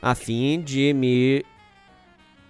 a 0.00 0.14
fim 0.14 0.60
de 0.60 0.92
me 0.92 1.44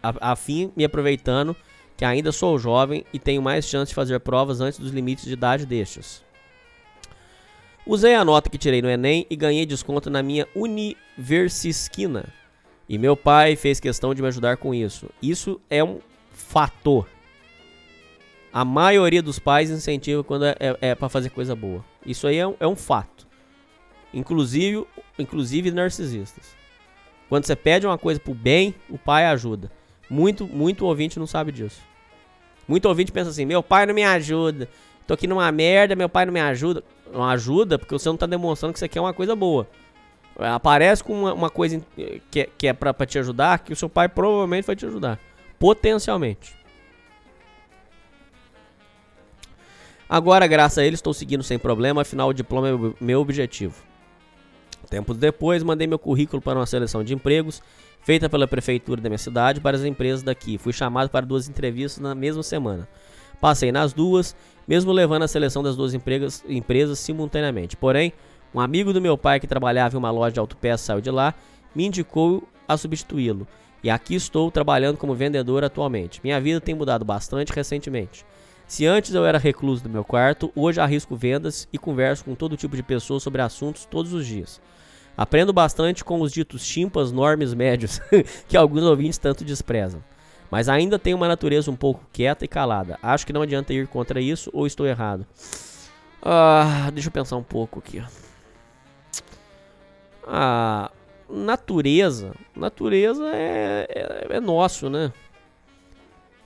a, 0.02 0.32
a 0.32 0.36
fim 0.36 0.72
me 0.76 0.84
aproveitando 0.84 1.56
que 1.96 2.04
ainda 2.04 2.30
sou 2.30 2.58
jovem 2.58 3.04
e 3.12 3.18
tenho 3.18 3.42
mais 3.42 3.64
chance 3.66 3.90
de 3.90 3.94
fazer 3.94 4.20
provas 4.20 4.60
antes 4.60 4.78
dos 4.78 4.92
limites 4.92 5.24
de 5.24 5.32
idade 5.32 5.66
destes. 5.66 6.22
Usei 7.84 8.14
a 8.14 8.24
nota 8.24 8.50
que 8.50 8.58
tirei 8.58 8.80
no 8.80 8.88
Enem 8.88 9.26
e 9.28 9.34
ganhei 9.34 9.66
desconto 9.66 10.08
na 10.08 10.22
minha 10.22 10.46
Universisquina. 10.54 12.32
E 12.88 12.96
meu 12.98 13.16
pai 13.16 13.56
fez 13.56 13.80
questão 13.80 14.14
de 14.14 14.22
me 14.22 14.28
ajudar 14.28 14.58
com 14.58 14.74
isso. 14.74 15.08
Isso 15.20 15.60
é 15.68 15.82
um 15.82 15.98
fator. 16.30 17.08
A 18.52 18.64
maioria 18.64 19.22
dos 19.22 19.38
pais 19.38 19.70
incentiva 19.70 20.22
quando 20.22 20.44
é, 20.44 20.54
é, 20.60 20.76
é 20.80 20.94
para 20.94 21.08
fazer 21.08 21.30
coisa 21.30 21.56
boa. 21.56 21.84
Isso 22.06 22.26
aí 22.26 22.36
é 22.36 22.46
um, 22.46 22.54
é 22.60 22.66
um 22.66 22.76
fato. 22.76 23.26
Inclusive, 24.14 24.86
inclusive 25.18 25.70
narcisistas. 25.70 26.57
Quando 27.28 27.44
você 27.44 27.54
pede 27.54 27.86
uma 27.86 27.98
coisa 27.98 28.18
pro 28.18 28.34
bem, 28.34 28.74
o 28.88 28.96
pai 28.98 29.26
ajuda. 29.26 29.70
Muito, 30.08 30.46
muito 30.46 30.86
ouvinte 30.86 31.18
não 31.18 31.26
sabe 31.26 31.52
disso. 31.52 31.80
Muito 32.66 32.86
ouvinte 32.86 33.12
pensa 33.12 33.30
assim: 33.30 33.44
meu 33.44 33.62
pai 33.62 33.86
não 33.86 33.94
me 33.94 34.04
ajuda. 34.04 34.68
Tô 35.06 35.14
aqui 35.14 35.26
numa 35.26 35.50
merda, 35.52 35.94
meu 35.96 36.08
pai 36.08 36.26
não 36.26 36.32
me 36.32 36.40
ajuda. 36.40 36.82
Não 37.12 37.24
ajuda 37.24 37.78
porque 37.78 37.92
você 37.92 38.08
não 38.08 38.16
tá 38.16 38.26
demonstrando 38.26 38.72
que 38.72 38.78
isso 38.78 38.84
aqui 38.84 38.98
é 38.98 39.00
uma 39.00 39.14
coisa 39.14 39.34
boa. 39.34 39.66
Aparece 40.38 41.02
com 41.02 41.12
uma, 41.12 41.34
uma 41.34 41.50
coisa 41.50 41.82
que, 42.30 42.40
é- 42.40 42.48
que 42.56 42.66
é 42.68 42.72
pra, 42.72 42.94
pra 42.94 43.06
te 43.06 43.18
ajudar, 43.18 43.58
que 43.58 43.72
o 43.72 43.76
seu 43.76 43.88
pai 43.88 44.08
provavelmente 44.08 44.66
vai 44.66 44.76
te 44.76 44.86
ajudar. 44.86 45.18
Potencialmente. 45.58 46.54
Agora, 50.08 50.46
graças 50.46 50.78
a 50.78 50.84
ele, 50.84 50.94
estou 50.94 51.12
seguindo 51.12 51.42
sem 51.42 51.58
problema, 51.58 52.00
afinal 52.02 52.28
o 52.28 52.32
diploma 52.32 52.68
é 52.68 52.72
meu 53.04 53.20
objetivo. 53.20 53.74
Tempos 54.88 55.16
depois, 55.16 55.62
mandei 55.62 55.86
meu 55.86 55.98
currículo 55.98 56.40
para 56.40 56.58
uma 56.58 56.66
seleção 56.66 57.04
de 57.04 57.14
empregos 57.14 57.62
feita 58.00 58.28
pela 58.28 58.48
prefeitura 58.48 59.00
da 59.00 59.08
minha 59.08 59.18
cidade 59.18 59.60
para 59.60 59.76
as 59.76 59.84
empresas 59.84 60.22
daqui. 60.22 60.56
Fui 60.56 60.72
chamado 60.72 61.10
para 61.10 61.26
duas 61.26 61.48
entrevistas 61.48 62.02
na 62.02 62.14
mesma 62.14 62.42
semana. 62.42 62.88
Passei 63.40 63.70
nas 63.70 63.92
duas, 63.92 64.34
mesmo 64.66 64.90
levando 64.90 65.22
a 65.22 65.28
seleção 65.28 65.62
das 65.62 65.76
duas 65.76 65.94
empregas- 65.94 66.44
empresas 66.48 66.98
simultaneamente. 66.98 67.76
Porém, 67.76 68.12
um 68.54 68.60
amigo 68.60 68.92
do 68.92 69.00
meu 69.00 69.18
pai 69.18 69.38
que 69.38 69.46
trabalhava 69.46 69.94
em 69.94 69.98
uma 69.98 70.10
loja 70.10 70.32
de 70.32 70.40
autopeças 70.40 70.80
saiu 70.80 71.00
de 71.00 71.10
lá, 71.10 71.34
me 71.74 71.84
indicou 71.86 72.42
a 72.66 72.76
substituí-lo. 72.76 73.46
E 73.82 73.90
aqui 73.90 74.14
estou 74.14 74.50
trabalhando 74.50 74.96
como 74.96 75.14
vendedor 75.14 75.62
atualmente. 75.62 76.20
Minha 76.24 76.40
vida 76.40 76.60
tem 76.60 76.74
mudado 76.74 77.04
bastante 77.04 77.52
recentemente. 77.52 78.24
Se 78.66 78.84
antes 78.86 79.14
eu 79.14 79.24
era 79.24 79.38
recluso 79.38 79.82
do 79.82 79.88
meu 79.88 80.04
quarto, 80.04 80.50
hoje 80.54 80.80
arrisco 80.80 81.14
vendas 81.14 81.68
e 81.72 81.78
converso 81.78 82.24
com 82.24 82.34
todo 82.34 82.56
tipo 82.56 82.74
de 82.74 82.82
pessoas 82.82 83.22
sobre 83.22 83.40
assuntos 83.40 83.84
todos 83.84 84.12
os 84.12 84.26
dias. 84.26 84.60
Aprendo 85.18 85.52
bastante 85.52 86.04
com 86.04 86.20
os 86.20 86.30
ditos 86.30 86.64
chimpas, 86.64 87.10
normes 87.10 87.52
médios, 87.52 88.00
que 88.46 88.56
alguns 88.56 88.84
ouvintes 88.84 89.18
tanto 89.18 89.44
desprezam. 89.44 90.00
Mas 90.48 90.68
ainda 90.68 90.96
tenho 90.96 91.16
uma 91.16 91.26
natureza 91.26 91.68
um 91.72 91.74
pouco 91.74 92.06
quieta 92.12 92.44
e 92.44 92.48
calada. 92.48 92.96
Acho 93.02 93.26
que 93.26 93.32
não 93.32 93.42
adianta 93.42 93.74
ir 93.74 93.88
contra 93.88 94.20
isso 94.20 94.48
ou 94.52 94.64
estou 94.64 94.86
errado. 94.86 95.26
Ah, 96.22 96.88
deixa 96.92 97.08
eu 97.08 97.12
pensar 97.12 97.36
um 97.36 97.42
pouco 97.42 97.80
aqui. 97.80 98.00
Ah, 100.24 100.88
natureza. 101.28 102.32
Natureza 102.54 103.28
é, 103.34 103.88
é, 103.90 104.36
é 104.36 104.40
nosso, 104.40 104.88
né? 104.88 105.12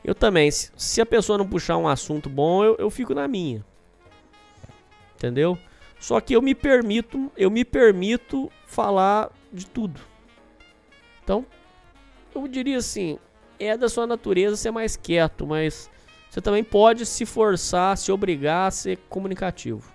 Eu 0.02 0.14
também. 0.14 0.50
Se, 0.50 0.72
se 0.74 0.98
a 0.98 1.06
pessoa 1.06 1.36
não 1.36 1.46
puxar 1.46 1.76
um 1.76 1.86
assunto 1.86 2.30
bom, 2.30 2.64
eu, 2.64 2.76
eu 2.78 2.88
fico 2.88 3.14
na 3.14 3.28
minha. 3.28 3.62
Entendeu? 5.14 5.58
Só 6.02 6.20
que 6.20 6.34
eu 6.34 6.42
me 6.42 6.52
permito, 6.52 7.30
eu 7.36 7.48
me 7.48 7.64
permito 7.64 8.50
falar 8.66 9.30
de 9.52 9.64
tudo. 9.64 10.00
Então, 11.22 11.46
eu 12.34 12.48
diria 12.48 12.78
assim, 12.78 13.20
é 13.56 13.76
da 13.76 13.88
sua 13.88 14.04
natureza 14.04 14.56
ser 14.56 14.72
mais 14.72 14.96
quieto, 14.96 15.46
mas 15.46 15.88
você 16.28 16.40
também 16.40 16.64
pode 16.64 17.06
se 17.06 17.24
forçar, 17.24 17.96
se 17.96 18.10
obrigar 18.10 18.66
a 18.66 18.70
ser 18.72 18.98
comunicativo. 19.08 19.92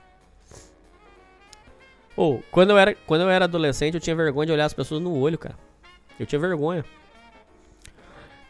Ou, 2.16 2.42
quando 2.52 2.70
eu 2.70 2.78
era, 2.78 2.96
quando 3.06 3.24
eu 3.24 3.30
era 3.30 3.44
adolescente, 3.44 3.96
eu 3.96 4.00
tinha 4.00 4.16
vergonha 4.16 4.46
de 4.46 4.54
olhar 4.54 4.66
as 4.66 4.74
pessoas 4.74 5.02
no 5.02 5.14
olho, 5.14 5.38
cara. 5.38 5.60
Eu 6.18 6.26
tinha 6.26 6.40
vergonha. 6.40 6.86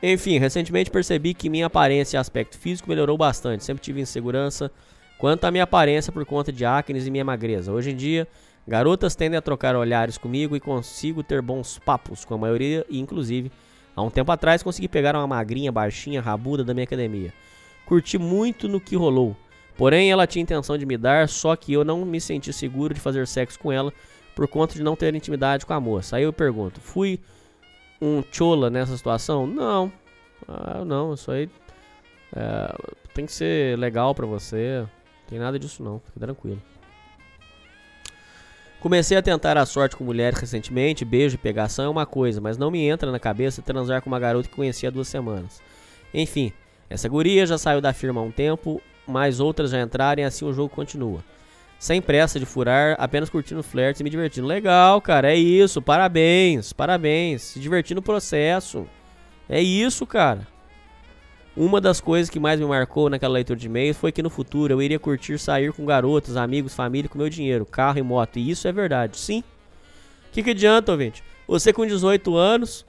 Enfim, 0.03 0.37
recentemente 0.37 0.91
percebi 0.91 1.33
que 1.33 1.49
minha 1.49 1.65
aparência 1.65 2.17
e 2.17 2.19
aspecto 2.19 2.55
físico 2.55 2.87
melhorou 2.87 3.17
bastante. 3.17 3.63
Sempre 3.63 3.81
tive 3.81 3.99
insegurança 3.99 4.71
quanto 5.17 5.45
à 5.45 5.51
minha 5.51 5.63
aparência 5.63 6.11
por 6.11 6.25
conta 6.25 6.51
de 6.51 6.65
acnes 6.65 7.07
e 7.07 7.11
minha 7.11 7.25
magreza. 7.25 7.71
Hoje 7.71 7.91
em 7.91 7.95
dia, 7.95 8.27
garotas 8.67 9.15
tendem 9.15 9.37
a 9.37 9.41
trocar 9.41 9.75
olhares 9.75 10.17
comigo 10.17 10.55
e 10.55 10.59
consigo 10.59 11.23
ter 11.23 11.41
bons 11.41 11.79
papos 11.79 12.23
com 12.23 12.33
a 12.33 12.37
maioria 12.37 12.85
e 12.89 12.99
inclusive, 12.99 13.51
há 13.95 14.01
um 14.01 14.09
tempo 14.09 14.31
atrás 14.31 14.63
consegui 14.63 14.87
pegar 14.87 15.15
uma 15.15 15.27
magrinha, 15.27 15.71
baixinha, 15.71 16.21
rabuda 16.21 16.63
da 16.63 16.73
minha 16.73 16.83
academia. 16.83 17.33
Curti 17.85 18.17
muito 18.17 18.67
no 18.67 18.79
que 18.79 18.95
rolou. 18.95 19.35
Porém, 19.77 20.11
ela 20.11 20.27
tinha 20.27 20.41
intenção 20.41 20.77
de 20.77 20.85
me 20.85 20.97
dar, 20.97 21.29
só 21.29 21.55
que 21.55 21.71
eu 21.71 21.85
não 21.85 22.03
me 22.03 22.19
senti 22.19 22.51
seguro 22.51 22.93
de 22.93 22.99
fazer 22.99 23.27
sexo 23.27 23.59
com 23.59 23.71
ela 23.71 23.93
por 24.35 24.47
conta 24.47 24.73
de 24.73 24.83
não 24.83 24.95
ter 24.95 25.13
intimidade 25.13 25.65
com 25.65 25.73
a 25.73 25.79
moça. 25.79 26.17
Aí 26.17 26.23
eu 26.23 26.33
pergunto, 26.33 26.81
fui 26.81 27.19
um 28.01 28.23
chola 28.31 28.69
nessa 28.69 28.97
situação? 28.97 29.47
Não. 29.47 29.91
Ah, 30.47 30.83
não, 30.85 31.13
isso 31.13 31.31
aí 31.31 31.49
é, 32.35 32.75
tem 33.13 33.25
que 33.25 33.31
ser 33.31 33.77
legal 33.77 34.13
pra 34.13 34.25
você. 34.25 34.85
Tem 35.27 35.37
nada 35.39 35.59
disso 35.59 35.83
não, 35.83 35.99
fica 35.99 36.19
tranquilo. 36.19 36.61
Comecei 38.79 39.17
a 39.17 39.21
tentar 39.21 39.57
a 39.57 39.65
sorte 39.65 39.95
com 39.95 40.03
mulheres 40.03 40.39
recentemente, 40.39 41.03
beijo 41.03 41.35
e 41.35 41.37
pegação 41.37 41.85
é 41.85 41.89
uma 41.89 42.05
coisa, 42.05 42.39
mas 42.39 42.57
não 42.57 42.69
me 42.69 42.85
entra 42.85 43.11
na 43.11 43.19
cabeça 43.19 43.61
transar 43.61 44.01
com 44.01 44.09
uma 44.09 44.19
garota 44.19 44.47
que 44.47 44.55
conheci 44.55 44.85
há 44.85 44.89
duas 44.89 45.07
semanas. 45.07 45.61
Enfim, 46.13 46.53
essa 46.89 47.09
guria 47.09 47.45
já 47.45 47.57
saiu 47.57 47.81
da 47.81 47.91
firma 47.91 48.21
há 48.21 48.23
um 48.23 48.31
tempo, 48.31 48.81
mas 49.05 49.39
outras 49.39 49.71
já 49.71 49.81
entraram 49.81 50.21
e 50.21 50.25
assim 50.25 50.45
o 50.45 50.53
jogo 50.53 50.69
continua. 50.69 51.23
Sem 51.79 52.01
pressa 52.01 52.39
de 52.39 52.45
furar, 52.45 52.95
apenas 52.99 53.29
curtindo 53.29 53.61
flertes 53.61 53.99
e 54.01 54.03
me 54.03 54.09
divertindo. 54.09 54.47
Legal, 54.47 55.01
cara, 55.01 55.31
é 55.31 55.35
isso, 55.35 55.81
parabéns, 55.81 56.71
parabéns. 56.71 57.41
Se 57.41 57.59
divertir 57.59 57.95
no 57.95 58.01
processo. 58.01 58.87
É 59.49 59.61
isso, 59.61 60.05
cara. 60.05 60.47
Uma 61.59 61.81
das 61.81 61.99
coisas 61.99 62.29
que 62.29 62.39
mais 62.39 62.59
me 62.59 62.67
marcou 62.67 63.09
naquela 63.09 63.33
leitura 63.33 63.57
de 63.57 63.65
e-mails 63.65 63.97
foi 63.97 64.11
que 64.11 64.21
no 64.21 64.29
futuro 64.29 64.71
eu 64.71 64.79
iria 64.81 64.99
curtir 64.99 65.39
sair 65.39 65.73
com 65.73 65.83
garotos, 65.85 66.37
amigos, 66.37 66.75
família 66.75 67.09
com 67.09 67.17
meu 67.17 67.29
dinheiro, 67.29 67.65
carro 67.65 67.97
e 67.97 68.03
moto. 68.03 68.37
E 68.37 68.51
isso 68.51 68.67
é 68.67 68.71
verdade, 68.71 69.17
sim. 69.17 69.39
O 70.29 70.33
que, 70.33 70.43
que 70.43 70.51
adianta, 70.51 70.91
ouvinte? 70.91 71.23
Você 71.47 71.73
com 71.73 71.83
18 71.83 72.35
anos, 72.35 72.85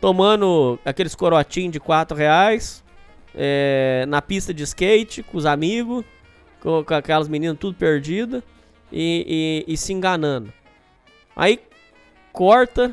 tomando 0.00 0.76
aqueles 0.84 1.14
corotinhos 1.14 1.72
de 1.72 1.78
4 1.78 2.16
reais, 2.16 2.82
é, 3.32 4.04
na 4.08 4.20
pista 4.20 4.52
de 4.52 4.64
skate, 4.64 5.22
com 5.22 5.38
os 5.38 5.46
amigos, 5.46 6.04
com, 6.60 6.82
com 6.82 6.94
aquelas 6.94 7.28
meninas 7.28 7.58
tudo 7.60 7.76
perdidas 7.76 8.42
e, 8.90 9.64
e- 9.68 9.72
e 9.72 9.76
se 9.76 9.92
enganando. 9.92 10.52
Aí 11.36 11.60
corta, 12.32 12.92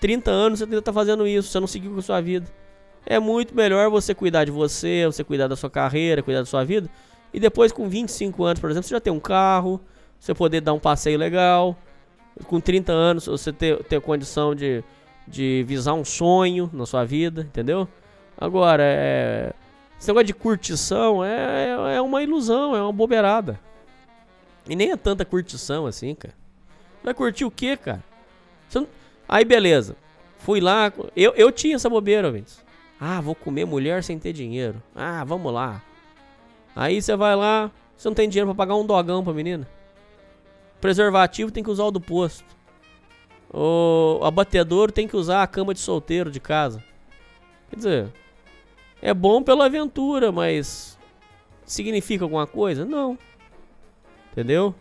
30 0.00 0.28
anos 0.30 0.58
você 0.58 0.64
ainda 0.64 0.82
tá 0.82 0.92
fazendo 0.92 1.24
isso, 1.24 1.48
você 1.52 1.60
não 1.60 1.68
seguiu 1.68 1.92
com 1.92 1.98
a 2.00 2.02
sua 2.02 2.20
vida. 2.20 2.46
É 3.06 3.18
muito 3.20 3.54
melhor 3.54 3.88
você 3.88 4.14
cuidar 4.14 4.44
de 4.44 4.50
você, 4.50 5.06
você 5.06 5.22
cuidar 5.22 5.46
da 5.46 5.54
sua 5.56 5.70
carreira, 5.70 6.22
cuidar 6.22 6.40
da 6.40 6.46
sua 6.46 6.64
vida. 6.64 6.90
E 7.32 7.38
depois, 7.38 7.70
com 7.70 7.88
25 7.88 8.42
anos, 8.44 8.60
por 8.60 8.68
exemplo, 8.70 8.88
você 8.88 8.94
já 8.94 9.00
tem 9.00 9.12
um 9.12 9.20
carro, 9.20 9.80
você 10.18 10.34
poder 10.34 10.60
dar 10.60 10.72
um 10.72 10.78
passeio 10.80 11.18
legal. 11.18 11.76
Com 12.46 12.60
30 12.60 12.92
anos, 12.92 13.26
você 13.26 13.52
ter, 13.52 13.82
ter 13.84 14.00
condição 14.00 14.54
de, 14.54 14.82
de 15.26 15.64
visar 15.66 15.94
um 15.94 16.04
sonho 16.04 16.68
na 16.72 16.84
sua 16.84 17.04
vida, 17.04 17.42
entendeu? 17.42 17.88
Agora, 18.36 18.82
é. 18.84 19.52
Esse 19.98 20.08
negócio 20.08 20.26
de 20.26 20.34
curtição 20.34 21.24
é, 21.24 21.68
é, 21.92 21.96
é 21.96 22.00
uma 22.02 22.22
ilusão, 22.22 22.76
é 22.76 22.82
uma 22.82 22.92
bobeirada. 22.92 23.58
E 24.68 24.76
nem 24.76 24.90
é 24.90 24.96
tanta 24.96 25.24
curtição 25.24 25.86
assim, 25.86 26.14
cara. 26.14 26.34
Vai 27.02 27.14
curtir 27.14 27.44
o 27.44 27.50
quê, 27.50 27.76
cara? 27.76 28.02
Não- 28.74 28.86
Aí, 29.28 29.44
beleza. 29.44 29.96
Fui 30.38 30.60
lá. 30.60 30.92
Eu, 31.16 31.32
eu 31.34 31.50
tinha 31.50 31.76
essa 31.76 31.88
bobeira, 31.88 32.26
ouvintes. 32.26 32.62
Ah, 33.00 33.20
vou 33.20 33.34
comer 33.34 33.64
mulher 33.64 34.02
sem 34.02 34.18
ter 34.18 34.32
dinheiro. 34.32 34.82
Ah, 34.94 35.24
vamos 35.24 35.52
lá. 35.52 35.82
Aí 36.74 37.00
você 37.00 37.14
vai 37.16 37.34
lá, 37.36 37.70
você 37.96 38.08
não 38.08 38.14
tem 38.14 38.28
dinheiro 38.28 38.48
pra 38.48 38.54
pagar 38.66 38.76
um 38.76 38.86
dogão 38.86 39.22
pra 39.22 39.32
menina. 39.32 39.68
Preservativo 40.80 41.50
tem 41.50 41.62
que 41.62 41.70
usar 41.70 41.84
o 41.84 41.90
do 41.90 42.00
posto. 42.00 42.44
O 43.52 44.20
abatedouro 44.24 44.92
tem 44.92 45.08
que 45.08 45.16
usar 45.16 45.42
a 45.42 45.46
cama 45.46 45.72
de 45.72 45.80
solteiro 45.80 46.30
de 46.30 46.40
casa. 46.40 46.82
Quer 47.70 47.76
dizer, 47.76 48.12
é 49.00 49.14
bom 49.14 49.42
pela 49.42 49.66
aventura, 49.66 50.30
mas 50.30 50.98
significa 51.64 52.24
alguma 52.24 52.46
coisa? 52.46 52.84
Não. 52.84 53.18
Entendeu? 54.32 54.74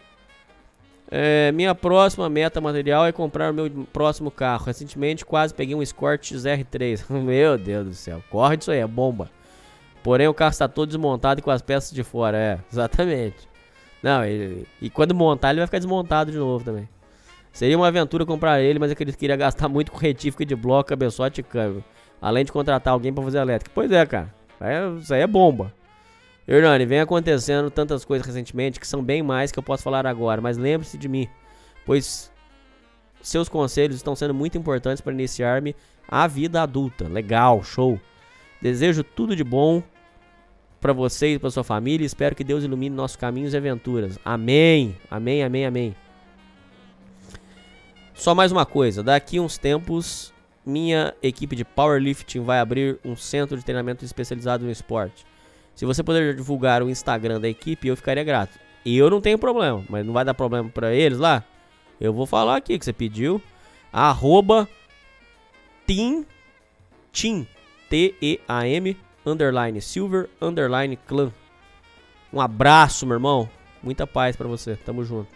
É, 1.10 1.52
minha 1.52 1.76
próxima 1.76 2.28
meta 2.30 2.60
material 2.60 3.06
é 3.06 3.12
comprar 3.12 3.52
o 3.52 3.54
meu 3.54 3.70
próximo 3.94 4.32
carro. 4.32 4.66
Recentemente 4.66 5.26
quase 5.26 5.54
peguei 5.54 5.76
um 5.76 5.82
Escort 5.82 6.32
XR3. 6.32 7.06
meu 7.22 7.58
Deus 7.58 7.86
do 7.88 7.94
céu. 7.94 8.24
Corre 8.30 8.58
disso 8.58 8.72
aí, 8.72 8.80
é 8.80 8.88
bomba. 8.88 9.30
Porém 10.04 10.28
o 10.28 10.34
carro 10.34 10.52
está 10.52 10.68
todo 10.68 10.88
desmontado 10.88 11.40
e 11.40 11.44
com 11.44 11.52
as 11.52 11.62
peças 11.62 11.92
de 11.92 12.04
fora. 12.04 12.38
É, 12.38 12.60
exatamente. 12.72 13.48
Não, 14.02 14.24
ele- 14.24 14.68
e 14.82 14.90
quando 14.90 15.14
montar 15.16 15.50
ele 15.52 15.60
vai 15.60 15.68
ficar 15.68 15.78
desmontado 15.80 16.32
de 16.32 16.38
novo 16.38 16.64
também. 16.64 16.88
Seria 17.52 17.78
uma 17.78 17.88
aventura 17.88 18.26
comprar 18.26 18.60
ele, 18.62 18.78
mas 18.80 18.92
acredito 18.92 19.18
que 19.18 19.26
iria 19.26 19.38
gastar 19.38 19.70
muito 19.70 19.92
com 19.92 19.98
retífica 19.98 20.46
de 20.46 20.56
bloco, 20.56 20.90
cabeçote 20.90 21.40
e 21.40 21.44
câmbio. 21.44 21.84
Além 22.22 22.44
de 22.44 22.52
contratar 22.52 22.92
alguém 22.94 23.14
para 23.14 23.24
fazer 23.24 23.38
elétrica. 23.40 23.72
Pois 23.74 23.90
é, 23.92 24.06
cara. 24.06 24.34
É, 24.60 24.88
isso 25.00 25.14
aí 25.14 25.22
é 25.22 25.28
bomba. 25.28 25.72
Hernani, 26.48 26.86
vem 26.86 27.00
acontecendo 27.00 27.72
tantas 27.72 28.06
coisas 28.06 28.26
recentemente 28.26 28.80
que 28.80 28.88
são 28.88 29.04
bem 29.04 29.24
mais 29.24 29.52
que 29.52 29.58
eu 29.58 29.64
posso 29.64 29.84
falar 29.84 30.06
agora, 30.06 30.42
mas 30.42 30.58
lembre-se 30.58 30.98
de 30.98 31.08
mim, 31.08 31.28
pois 31.86 32.32
seus 33.22 33.50
conselhos 33.50 33.96
estão 33.96 34.16
sendo 34.16 34.34
muito 34.34 34.58
importantes 34.58 35.02
para 35.02 35.14
iniciar-me 35.14 35.76
a 36.08 36.28
vida 36.28 36.62
adulta. 36.62 37.08
Legal, 37.08 37.64
show. 37.64 38.00
Desejo 38.62 39.04
tudo 39.04 39.36
de 39.36 39.44
bom 39.44 39.82
para 40.80 40.94
você 40.94 41.34
e 41.34 41.40
para 41.40 41.50
sua 41.50 41.64
família. 41.64 42.06
Espero 42.06 42.36
que 42.36 42.44
Deus 42.44 42.64
ilumine 42.64 42.96
nossos 42.96 43.18
caminhos 43.18 43.54
e 43.54 43.58
aventuras. 43.58 44.20
Amém. 44.24 44.96
Amém, 45.10 45.44
amém, 45.44 45.66
amém. 45.66 45.96
Só 48.14 48.36
mais 48.36 48.52
uma 48.52 48.66
coisa, 48.66 49.04
daqui 49.04 49.40
uns 49.40 49.58
tempos 49.58 50.34
minha 50.66 51.14
equipe 51.22 51.56
de 51.56 51.66
powerlifting 51.66 52.40
vai 52.42 52.60
abrir 52.60 52.98
um 53.04 53.16
centro 53.16 53.58
de 53.58 53.64
treinamento 53.64 54.06
especializado 54.06 54.64
no 54.64 54.72
esporte. 54.72 55.26
Se 55.76 55.86
você 55.86 56.02
puder 56.02 56.34
divulgar 56.36 56.82
o 56.82 56.90
Instagram 56.90 57.40
da 57.40 57.50
equipe, 57.50 57.88
eu 57.88 57.98
ficaria 57.98 58.24
grato. 58.24 58.58
E 58.86 58.98
eu 58.98 59.10
não 59.10 59.20
tenho 59.20 59.38
problema, 59.38 59.84
mas 59.90 60.06
não 60.06 60.14
vai 60.14 60.24
dar 60.24 60.34
problema 60.34 60.70
para 60.70 60.94
eles 60.94 61.18
lá? 61.18 61.44
Eu 62.00 62.14
vou 62.14 62.26
falar 62.26 62.58
aqui 62.58 62.80
que 62.80 62.86
você 62.86 62.94
pediu. 62.94 63.42
Arroba 63.92 64.70
Team, 65.86 66.26
Team, 67.12 67.48
underline 69.26 69.82
Silver, 69.82 70.30
underline 70.42 70.96
Clan. 70.96 71.32
Um 72.32 72.40
abraço, 72.42 73.06
meu 73.06 73.16
irmão. 73.16 73.50
Muita 73.82 74.06
paz 74.06 74.36
pra 74.36 74.48
você. 74.48 74.76
Tamo 74.76 75.04
junto. 75.04 75.30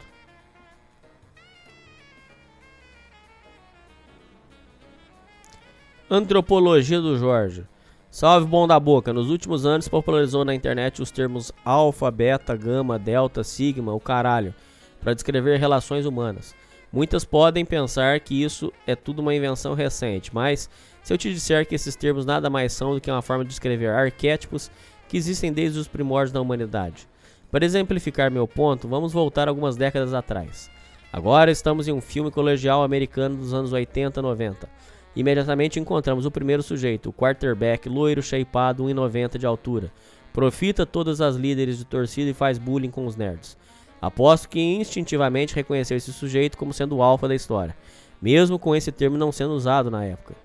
Antropologia 6.10 7.00
do 7.00 7.18
Jorge. 7.18 7.66
Salve 8.12 8.48
bom 8.48 8.68
da 8.68 8.80
boca. 8.80 9.14
Nos 9.14 9.30
últimos 9.30 9.68
anos 9.68 9.88
popularizou 9.88 10.44
na 10.44 10.56
internet 10.56 11.00
os 11.00 11.12
termos 11.12 11.52
alfa, 11.64 12.10
beta, 12.10 12.56
gama, 12.56 12.98
delta, 12.98 13.44
sigma, 13.44 13.94
o 13.94 14.00
caralho, 14.00 14.54
para 15.00 15.14
descrever 15.14 15.60
relações 15.60 16.08
humanas. 16.08 16.56
Muitas 16.92 17.24
podem 17.24 17.64
pensar 17.64 18.20
que 18.20 18.44
isso 18.44 18.74
é 18.88 18.96
tudo 18.96 19.20
uma 19.20 19.36
invenção 19.36 19.76
recente, 19.76 20.34
mas 20.34 20.68
se 21.04 21.14
eu 21.14 21.20
te 21.20 21.32
disser 21.32 21.68
que 21.68 21.76
esses 21.76 21.96
termos 21.96 22.26
nada 22.26 22.50
mais 22.50 22.74
são 22.74 22.96
do 22.96 23.00
que 23.00 23.12
uma 23.12 23.22
forma 23.22 23.44
de 23.44 23.52
descrever 23.52 23.92
arquétipos 23.92 24.72
que 25.08 25.16
existem 25.16 25.54
desde 25.54 25.78
os 25.78 25.88
primórdios 25.88 26.32
da 26.32 26.42
humanidade. 26.42 27.08
Para 27.52 27.64
exemplificar 27.64 28.32
meu 28.32 28.48
ponto, 28.48 28.88
vamos 28.88 29.14
voltar 29.14 29.48
algumas 29.48 29.76
décadas 29.76 30.16
atrás. 30.16 30.70
Agora 31.14 31.52
estamos 31.52 31.88
em 31.88 31.92
um 31.92 32.02
filme 32.02 32.32
colegial 32.32 32.84
americano 32.84 33.36
dos 33.36 33.54
anos 33.54 33.72
80 33.72 34.20
e 34.20 34.24
90. 34.24 34.70
Imediatamente 35.16 35.80
encontramos 35.80 36.26
o 36.26 36.32
primeiro 36.32 36.62
sujeito, 36.62 37.10
o 37.10 37.14
quarterback, 37.14 37.90
loiro, 37.90 38.22
shapeado, 38.22 38.84
1,90 38.84 39.38
de 39.38 39.46
altura. 39.46 39.92
Profita 40.32 40.86
todas 40.86 41.20
as 41.20 41.36
líderes 41.36 41.78
de 41.78 41.86
torcida 41.86 42.30
e 42.30 42.34
faz 42.34 42.58
bullying 42.58 42.92
com 42.92 43.06
os 43.06 43.16
nerds. 43.16 43.58
Aposto 44.02 44.48
que 44.48 44.60
instintivamente 44.60 45.56
reconheceu 45.56 45.98
esse 45.98 46.14
sujeito 46.14 46.58
como 46.58 46.74
sendo 46.74 46.96
o 46.96 47.04
alfa 47.04 47.28
da 47.28 47.36
história, 47.36 47.76
mesmo 48.22 48.58
com 48.58 48.76
esse 48.76 48.92
termo 48.92 49.18
não 49.18 49.32
sendo 49.32 49.54
usado 49.54 49.92
na 49.92 50.06
época. 50.06 50.36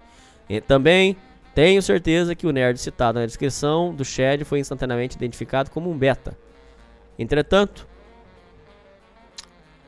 E 0.49 0.61
também 0.61 1.17
tenho 1.55 1.81
certeza 1.81 2.35
que 2.35 2.47
o 2.47 2.53
nerd 2.53 2.79
citado 2.79 3.21
na 3.21 3.27
descrição 3.27 3.95
do 3.95 4.05
Shed 4.05 4.45
foi 4.45 4.59
instantaneamente 4.59 5.17
identificado 5.17 5.71
como 5.71 5.89
um 5.89 5.97
beta. 5.97 6.37
Entretanto, 7.17 7.87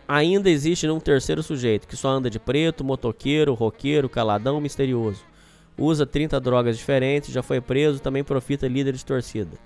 ainda 0.06 0.50
existe 0.50 0.88
um 0.88 1.00
terceiro 1.00 1.42
sujeito 1.42 1.86
que 1.86 1.96
só 1.96 2.08
anda 2.08 2.30
de 2.30 2.38
preto, 2.38 2.84
motoqueiro, 2.84 3.54
roqueiro, 3.54 4.08
caladão, 4.08 4.60
misterioso. 4.60 5.22
Usa 5.78 6.06
30 6.06 6.40
drogas 6.40 6.78
diferentes, 6.78 7.32
já 7.32 7.42
foi 7.42 7.60
preso, 7.60 8.00
também 8.00 8.24
profita 8.24 8.66
líder 8.66 8.94
de 8.94 9.04
torcida. 9.04 9.58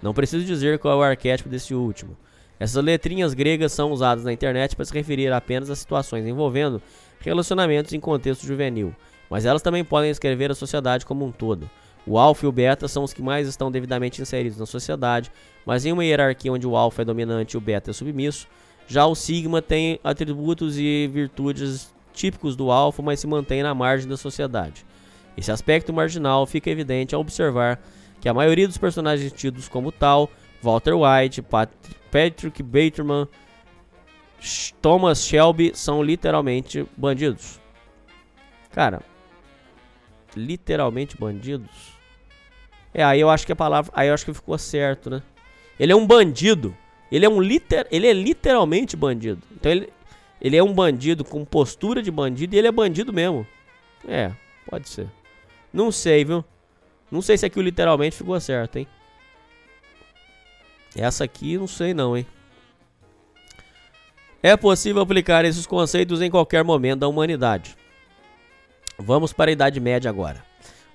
Não 0.00 0.14
preciso 0.14 0.44
dizer 0.44 0.78
qual 0.78 1.02
é 1.02 1.06
o 1.06 1.10
arquétipo 1.10 1.48
desse 1.48 1.74
último. 1.74 2.16
Essas 2.60 2.82
letrinhas 2.82 3.34
gregas 3.34 3.72
são 3.72 3.92
usadas 3.92 4.24
na 4.24 4.32
internet 4.32 4.74
para 4.74 4.84
se 4.84 4.92
referir 4.92 5.32
apenas 5.32 5.70
a 5.70 5.76
situações 5.76 6.26
envolvendo 6.26 6.80
relacionamentos 7.20 7.92
em 7.92 8.00
contexto 8.00 8.46
juvenil, 8.46 8.94
mas 9.30 9.44
elas 9.44 9.62
também 9.62 9.84
podem 9.84 10.10
escrever 10.10 10.50
a 10.50 10.54
sociedade 10.54 11.06
como 11.06 11.24
um 11.24 11.32
todo. 11.32 11.68
O 12.06 12.18
alfa 12.18 12.46
e 12.46 12.48
o 12.48 12.52
beta 12.52 12.88
são 12.88 13.04
os 13.04 13.12
que 13.12 13.20
mais 13.20 13.46
estão 13.46 13.70
devidamente 13.70 14.22
inseridos 14.22 14.58
na 14.58 14.66
sociedade, 14.66 15.30
mas 15.66 15.84
em 15.84 15.92
uma 15.92 16.04
hierarquia 16.04 16.52
onde 16.52 16.66
o 16.66 16.76
alfa 16.76 17.02
é 17.02 17.04
dominante 17.04 17.54
e 17.54 17.58
o 17.58 17.60
beta 17.60 17.90
é 17.90 17.92
submisso, 17.92 18.48
já 18.88 19.06
o 19.06 19.14
sigma 19.14 19.60
tem 19.60 20.00
atributos 20.02 20.78
e 20.78 21.08
virtudes 21.12 21.94
típicos 22.14 22.56
do 22.56 22.70
alfa, 22.72 23.02
mas 23.02 23.20
se 23.20 23.26
mantém 23.26 23.62
na 23.62 23.74
margem 23.74 24.08
da 24.08 24.16
sociedade. 24.16 24.84
Esse 25.36 25.52
aspecto 25.52 25.92
marginal 25.92 26.46
fica 26.46 26.70
evidente 26.70 27.14
ao 27.14 27.20
observar 27.20 27.80
que 28.20 28.28
a 28.28 28.34
maioria 28.34 28.66
dos 28.66 28.78
personagens 28.78 29.30
tidos 29.30 29.68
como 29.68 29.92
tal, 29.92 30.28
Walter 30.62 30.94
White, 30.94 31.42
Pat 31.42 31.70
Patrick 32.10 32.62
Bateman, 32.62 33.28
Thomas 34.80 35.22
Shelby, 35.22 35.72
são 35.74 36.02
literalmente 36.02 36.86
bandidos. 36.96 37.60
Cara, 38.72 39.02
literalmente 40.34 41.16
bandidos. 41.16 41.98
É, 42.94 43.04
aí 43.04 43.20
eu 43.20 43.28
acho 43.28 43.44
que 43.44 43.52
a 43.52 43.56
palavra, 43.56 43.92
aí 43.94 44.08
eu 44.08 44.14
acho 44.14 44.24
que 44.24 44.32
ficou 44.32 44.56
certo, 44.56 45.10
né? 45.10 45.22
Ele 45.78 45.92
é 45.92 45.96
um 45.96 46.06
bandido. 46.06 46.74
Ele 47.10 47.24
é 47.24 47.28
um 47.28 47.40
liter, 47.40 47.86
ele 47.90 48.06
é 48.06 48.12
literalmente 48.12 48.96
bandido. 48.96 49.42
Então 49.52 49.72
ele, 49.72 49.92
ele 50.40 50.56
é 50.56 50.62
um 50.62 50.72
bandido 50.72 51.24
com 51.24 51.44
postura 51.44 52.02
de 52.02 52.10
bandido 52.10 52.54
e 52.54 52.58
ele 52.58 52.68
é 52.68 52.72
bandido 52.72 53.12
mesmo. 53.12 53.46
É, 54.06 54.32
pode 54.68 54.88
ser. 54.88 55.08
Não 55.72 55.90
sei, 55.90 56.24
viu? 56.24 56.44
Não 57.10 57.22
sei 57.22 57.38
se 57.38 57.46
aqui 57.46 57.58
o 57.58 57.62
literalmente 57.62 58.16
ficou 58.16 58.38
certo, 58.40 58.76
hein? 58.76 58.86
Essa 60.94 61.24
aqui 61.24 61.56
não 61.56 61.66
sei 61.66 61.94
não, 61.94 62.16
hein? 62.16 62.26
É 64.42 64.56
possível 64.56 65.02
aplicar 65.02 65.44
esses 65.44 65.66
conceitos 65.66 66.22
em 66.22 66.30
qualquer 66.30 66.62
momento 66.62 67.00
da 67.00 67.08
humanidade. 67.08 67.76
Vamos 68.98 69.32
para 69.32 69.50
a 69.50 69.52
Idade 69.52 69.80
Média 69.80 70.08
agora. 70.08 70.44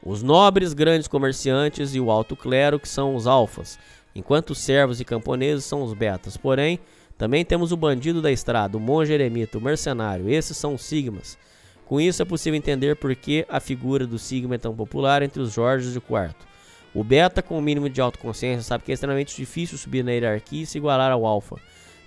Os 0.02 0.22
nobres, 0.22 0.73
grandes 0.73 1.07
comerciantes 1.07 1.95
e 1.95 1.99
o 1.99 2.11
alto 2.11 2.35
clero, 2.35 2.80
que 2.80 2.88
são 2.88 3.15
os 3.15 3.26
alfas, 3.26 3.80
enquanto 4.15 4.52
os 4.52 4.60
servos 4.60 4.99
e 4.99 5.06
camponeses 5.06 5.65
são 5.65 5.84
os 5.84 5.94
betas. 5.94 6.38
Porém, 6.38 6.80
também 7.18 7.45
temos 7.45 7.72
o 7.72 7.77
bandido 7.77 8.22
da 8.22 8.31
estrada, 8.31 8.77
o 8.77 8.80
monge 8.80 9.14
eremita, 9.14 9.57
o 9.57 9.61
mercenário. 9.61 10.30
Esses 10.30 10.57
são 10.57 10.76
os 10.76 10.84
sigmas. 10.84 11.38
Com 11.85 11.99
isso 11.99 12.22
é 12.22 12.26
possível 12.26 12.57
entender 12.57 12.95
por 12.95 13.15
que 13.15 13.45
a 13.49 13.60
figura 13.60 14.07
do 14.07 14.18
sigma 14.18 14.56
é 14.56 14.57
tão 14.57 14.76
popular 14.76 15.22
entre 15.22 15.41
os 15.41 15.53
Jorges 15.53 15.94
de 15.94 15.99
quarto. 15.99 16.45
O 16.94 17.03
beta, 17.03 17.41
com 17.41 17.57
o 17.57 17.61
mínimo 17.61 17.90
de 17.90 18.02
autoconsciência, 18.02 18.64
sabe 18.64 18.84
que 18.84 18.91
é 18.91 18.94
extremamente 18.94 19.35
difícil 19.35 19.77
subir 19.77 20.03
na 20.03 20.11
hierarquia 20.11 20.64
e 20.64 20.65
se 20.65 20.77
igualar 20.77 21.11
ao 21.11 21.26
alfa. 21.26 21.57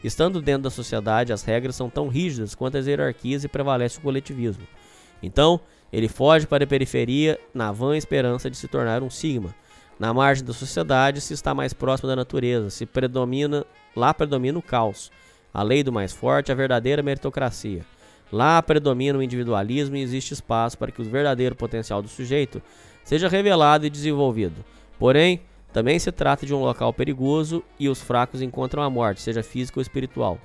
Estando 0.02 0.40
dentro 0.40 0.62
da 0.62 0.70
sociedade, 0.70 1.32
as 1.32 1.42
regras 1.42 1.74
são 1.74 1.90
tão 1.90 2.08
rígidas 2.08 2.54
quanto 2.54 2.78
as 2.78 2.86
hierarquias 2.86 3.42
e 3.42 3.48
prevalece 3.48 3.98
o 3.98 4.00
coletivismo. 4.00 4.66
Então, 5.22 5.60
ele 5.92 6.08
foge 6.08 6.46
para 6.46 6.64
a 6.64 6.66
periferia 6.66 7.38
na 7.52 7.72
vã 7.72 7.96
esperança 7.96 8.50
de 8.50 8.56
se 8.56 8.68
tornar 8.68 9.02
um 9.02 9.10
sigma. 9.10 9.54
Na 9.98 10.12
margem 10.12 10.44
da 10.44 10.52
sociedade, 10.52 11.20
se 11.20 11.32
está 11.32 11.54
mais 11.54 11.72
próximo 11.72 12.08
da 12.08 12.16
natureza, 12.16 12.68
se 12.68 12.84
predomina, 12.84 13.64
lá 13.94 14.12
predomina 14.12 14.58
o 14.58 14.62
caos, 14.62 15.10
a 15.52 15.62
lei 15.62 15.82
do 15.82 15.92
mais 15.92 16.12
forte, 16.12 16.52
a 16.52 16.54
verdadeira 16.54 17.02
meritocracia. 17.02 17.82
Lá 18.30 18.60
predomina 18.60 19.18
o 19.18 19.22
individualismo 19.22 19.96
e 19.96 20.02
existe 20.02 20.34
espaço 20.34 20.76
para 20.76 20.92
que 20.92 21.00
o 21.00 21.04
verdadeiro 21.04 21.54
potencial 21.54 22.02
do 22.02 22.08
sujeito 22.08 22.60
seja 23.04 23.28
revelado 23.28 23.86
e 23.86 23.90
desenvolvido. 23.90 24.64
Porém, 24.98 25.40
também 25.72 25.98
se 25.98 26.12
trata 26.12 26.44
de 26.44 26.52
um 26.52 26.60
local 26.60 26.92
perigoso 26.92 27.62
e 27.78 27.88
os 27.88 28.00
fracos 28.00 28.42
encontram 28.42 28.82
a 28.82 28.90
morte, 28.90 29.22
seja 29.22 29.42
física 29.42 29.78
ou 29.78 29.82
espiritual. 29.82 30.38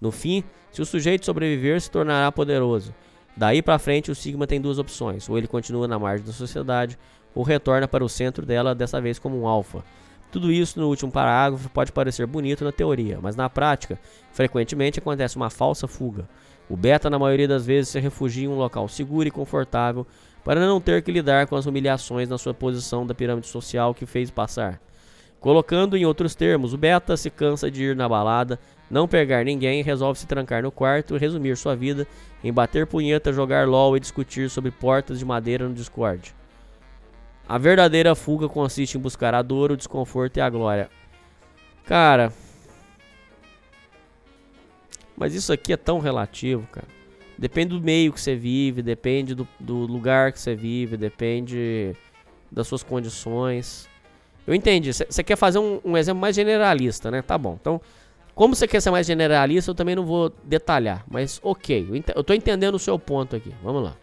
No 0.00 0.10
fim, 0.10 0.44
se 0.70 0.82
o 0.82 0.86
sujeito 0.86 1.24
sobreviver, 1.24 1.80
se 1.80 1.90
tornará 1.90 2.30
poderoso. 2.30 2.94
Daí 3.36 3.62
para 3.62 3.78
frente, 3.78 4.10
o 4.10 4.14
Sigma 4.14 4.46
tem 4.46 4.60
duas 4.60 4.78
opções: 4.78 5.28
ou 5.28 5.38
ele 5.38 5.46
continua 5.46 5.86
na 5.86 5.98
margem 5.98 6.26
da 6.26 6.32
sociedade, 6.32 6.98
ou 7.34 7.42
retorna 7.42 7.86
para 7.86 8.04
o 8.04 8.08
centro 8.08 8.44
dela, 8.44 8.74
dessa 8.74 9.00
vez 9.00 9.18
como 9.18 9.40
um 9.40 9.46
alfa. 9.46 9.84
Tudo 10.30 10.52
isso 10.52 10.78
no 10.78 10.88
último 10.88 11.10
parágrafo 11.10 11.70
pode 11.70 11.90
parecer 11.90 12.26
bonito 12.26 12.64
na 12.64 12.72
teoria, 12.72 13.18
mas 13.22 13.34
na 13.34 13.48
prática, 13.48 13.98
frequentemente 14.30 14.98
acontece 14.98 15.36
uma 15.36 15.48
falsa 15.48 15.88
fuga. 15.88 16.28
O 16.68 16.76
beta, 16.76 17.08
na 17.08 17.18
maioria 17.18 17.48
das 17.48 17.64
vezes, 17.64 17.88
se 17.90 17.98
refugia 17.98 18.44
em 18.44 18.48
um 18.48 18.58
local 18.58 18.86
seguro 18.88 19.26
e 19.26 19.30
confortável 19.30 20.06
para 20.44 20.60
não 20.60 20.80
ter 20.80 21.02
que 21.02 21.10
lidar 21.10 21.46
com 21.46 21.56
as 21.56 21.64
humilhações 21.64 22.28
na 22.28 22.36
sua 22.36 22.52
posição 22.52 23.06
da 23.06 23.14
pirâmide 23.14 23.46
social 23.46 23.94
que 23.94 24.04
fez 24.04 24.30
passar. 24.30 24.80
Colocando 25.40 25.96
em 25.96 26.04
outros 26.04 26.34
termos, 26.34 26.74
o 26.74 26.78
beta 26.78 27.16
se 27.16 27.30
cansa 27.30 27.70
de 27.70 27.84
ir 27.84 27.96
na 27.96 28.08
balada, 28.08 28.58
não 28.90 29.06
pegar 29.06 29.44
ninguém, 29.44 29.82
resolve 29.82 30.18
se 30.18 30.26
trancar 30.26 30.62
no 30.62 30.72
quarto 30.72 31.14
e 31.14 31.18
resumir 31.18 31.56
sua 31.56 31.76
vida 31.76 32.06
em 32.42 32.52
bater 32.52 32.86
punheta, 32.86 33.32
jogar 33.32 33.66
LOL 33.68 33.96
e 33.96 34.00
discutir 34.00 34.50
sobre 34.50 34.70
portas 34.70 35.18
de 35.18 35.24
madeira 35.24 35.68
no 35.68 35.74
Discord. 35.74 36.34
A 37.48 37.56
verdadeira 37.56 38.14
fuga 38.14 38.48
consiste 38.48 38.98
em 38.98 39.00
buscar 39.00 39.34
a 39.34 39.40
dor, 39.40 39.72
o 39.72 39.76
desconforto 39.76 40.36
e 40.36 40.40
a 40.40 40.50
glória. 40.50 40.90
Cara. 41.86 42.30
Mas 45.16 45.34
isso 45.34 45.52
aqui 45.52 45.72
é 45.72 45.76
tão 45.76 45.98
relativo, 45.98 46.66
cara. 46.70 46.86
Depende 47.38 47.76
do 47.76 47.80
meio 47.80 48.12
que 48.12 48.20
você 48.20 48.34
vive, 48.36 48.82
depende 48.82 49.34
do, 49.34 49.46
do 49.58 49.76
lugar 49.78 50.32
que 50.32 50.40
você 50.40 50.54
vive, 50.54 50.96
depende 50.96 51.94
das 52.50 52.66
suas 52.66 52.82
condições. 52.82 53.88
Eu 54.46 54.54
entendi. 54.54 54.92
Você 54.92 55.22
quer 55.22 55.36
fazer 55.36 55.58
um, 55.58 55.80
um 55.84 55.96
exemplo 55.96 56.20
mais 56.20 56.34
generalista, 56.36 57.10
né? 57.10 57.22
Tá 57.22 57.38
bom. 57.38 57.56
Então, 57.60 57.80
como 58.34 58.54
você 58.54 58.66
quer 58.68 58.80
ser 58.80 58.90
mais 58.90 59.06
generalista, 59.06 59.70
eu 59.70 59.74
também 59.74 59.94
não 59.96 60.04
vou 60.04 60.32
detalhar. 60.44 61.04
Mas 61.08 61.40
ok, 61.42 61.86
eu, 61.88 61.96
ent- 61.96 62.12
eu 62.14 62.24
tô 62.24 62.34
entendendo 62.34 62.74
o 62.74 62.78
seu 62.78 62.98
ponto 62.98 63.36
aqui. 63.36 63.54
Vamos 63.62 63.82
lá. 63.84 63.96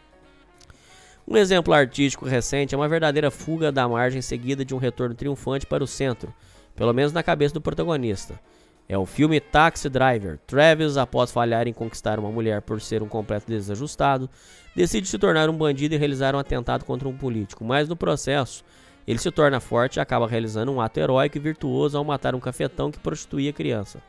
Um 1.27 1.35
exemplo 1.37 1.73
artístico 1.73 2.25
recente 2.25 2.75
é 2.75 2.77
uma 2.77 2.87
verdadeira 2.87 3.31
fuga 3.31 3.71
da 3.71 3.89
margem 3.89 4.21
seguida 4.21 4.63
de 4.63 4.75
um 4.75 4.77
retorno 4.77 5.15
triunfante 5.15 5.65
para 5.65 5.83
o 5.83 5.87
centro, 5.87 6.31
pelo 6.75 6.93
menos 6.93 7.11
na 7.11 7.23
cabeça 7.23 7.55
do 7.55 7.61
protagonista. 7.61 8.39
É 8.87 8.95
o 8.95 9.07
filme 9.07 9.39
Taxi 9.39 9.89
Driver. 9.89 10.37
Travis, 10.45 10.97
após 10.97 11.31
falhar 11.31 11.67
em 11.67 11.73
conquistar 11.73 12.19
uma 12.19 12.29
mulher 12.31 12.61
por 12.61 12.79
ser 12.79 13.01
um 13.01 13.07
completo 13.07 13.47
desajustado, 13.47 14.29
decide 14.75 15.07
se 15.07 15.17
tornar 15.17 15.49
um 15.49 15.57
bandido 15.57 15.95
e 15.95 15.97
realizar 15.97 16.35
um 16.35 16.39
atentado 16.39 16.85
contra 16.85 17.09
um 17.09 17.17
político, 17.17 17.65
mas 17.65 17.89
no 17.89 17.95
processo, 17.95 18.63
ele 19.07 19.17
se 19.17 19.31
torna 19.31 19.59
forte 19.59 19.95
e 19.95 19.99
acaba 19.99 20.27
realizando 20.27 20.71
um 20.71 20.79
ato 20.79 20.99
heróico 20.99 21.37
e 21.37 21.41
virtuoso 21.41 21.97
ao 21.97 22.03
matar 22.03 22.35
um 22.35 22.39
cafetão 22.39 22.91
que 22.91 22.99
prostituía 22.99 23.51
criança. 23.51 23.99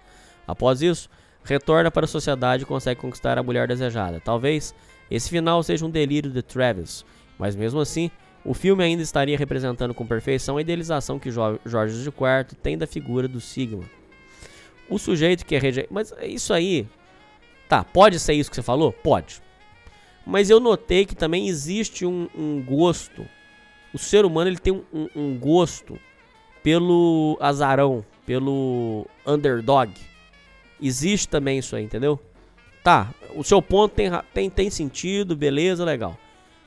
Após 0.46 0.82
isso, 0.82 1.08
retorna 1.42 1.90
para 1.90 2.04
a 2.04 2.08
sociedade 2.08 2.64
e 2.64 2.66
consegue 2.66 3.00
conquistar 3.00 3.38
a 3.38 3.42
mulher 3.42 3.66
desejada. 3.66 4.20
Talvez 4.20 4.74
esse 5.10 5.28
final 5.30 5.62
seja 5.62 5.84
um 5.84 5.90
delírio 5.90 6.30
de 6.30 6.42
Travis, 6.42 7.04
mas 7.38 7.54
mesmo 7.54 7.80
assim, 7.80 8.10
o 8.44 8.54
filme 8.54 8.82
ainda 8.84 9.02
estaria 9.02 9.36
representando 9.36 9.92
com 9.94 10.06
perfeição 10.06 10.56
a 10.56 10.60
idealização 10.60 11.18
que 11.18 11.30
Jo- 11.30 11.58
Jorge 11.64 11.96
IV 12.08 12.56
tem 12.62 12.76
da 12.78 12.86
figura 12.86 13.26
do 13.26 13.40
Sigma. 13.40 13.84
O 14.88 14.98
sujeito 14.98 15.44
que 15.44 15.54
é 15.56 15.58
rejeitado. 15.58 15.92
Mas 15.94 16.12
isso 16.22 16.52
aí. 16.52 16.86
Tá, 17.68 17.82
pode 17.82 18.20
ser 18.20 18.34
isso 18.34 18.48
que 18.48 18.54
você 18.54 18.62
falou? 18.62 18.92
Pode. 18.92 19.42
Mas 20.24 20.48
eu 20.48 20.60
notei 20.60 21.04
que 21.04 21.16
também 21.16 21.48
existe 21.48 22.06
um, 22.06 22.28
um 22.36 22.62
gosto. 22.64 23.26
O 23.92 23.98
ser 23.98 24.24
humano 24.24 24.48
ele 24.48 24.58
tem 24.58 24.72
um- 24.72 25.08
um 25.16 25.36
gosto 25.36 25.98
pelo 26.62 27.36
azarão, 27.40 28.04
pelo 28.24 29.06
underdog. 29.26 29.92
Existe 30.80 31.26
também 31.28 31.58
isso 31.58 31.74
aí, 31.74 31.82
entendeu? 31.84 32.20
Tá, 32.84 33.12
o 33.36 33.44
seu 33.44 33.60
ponto 33.60 33.94
tem, 33.94 34.10
tem, 34.32 34.50
tem 34.50 34.70
sentido, 34.70 35.36
beleza, 35.36 35.84
legal. 35.84 36.16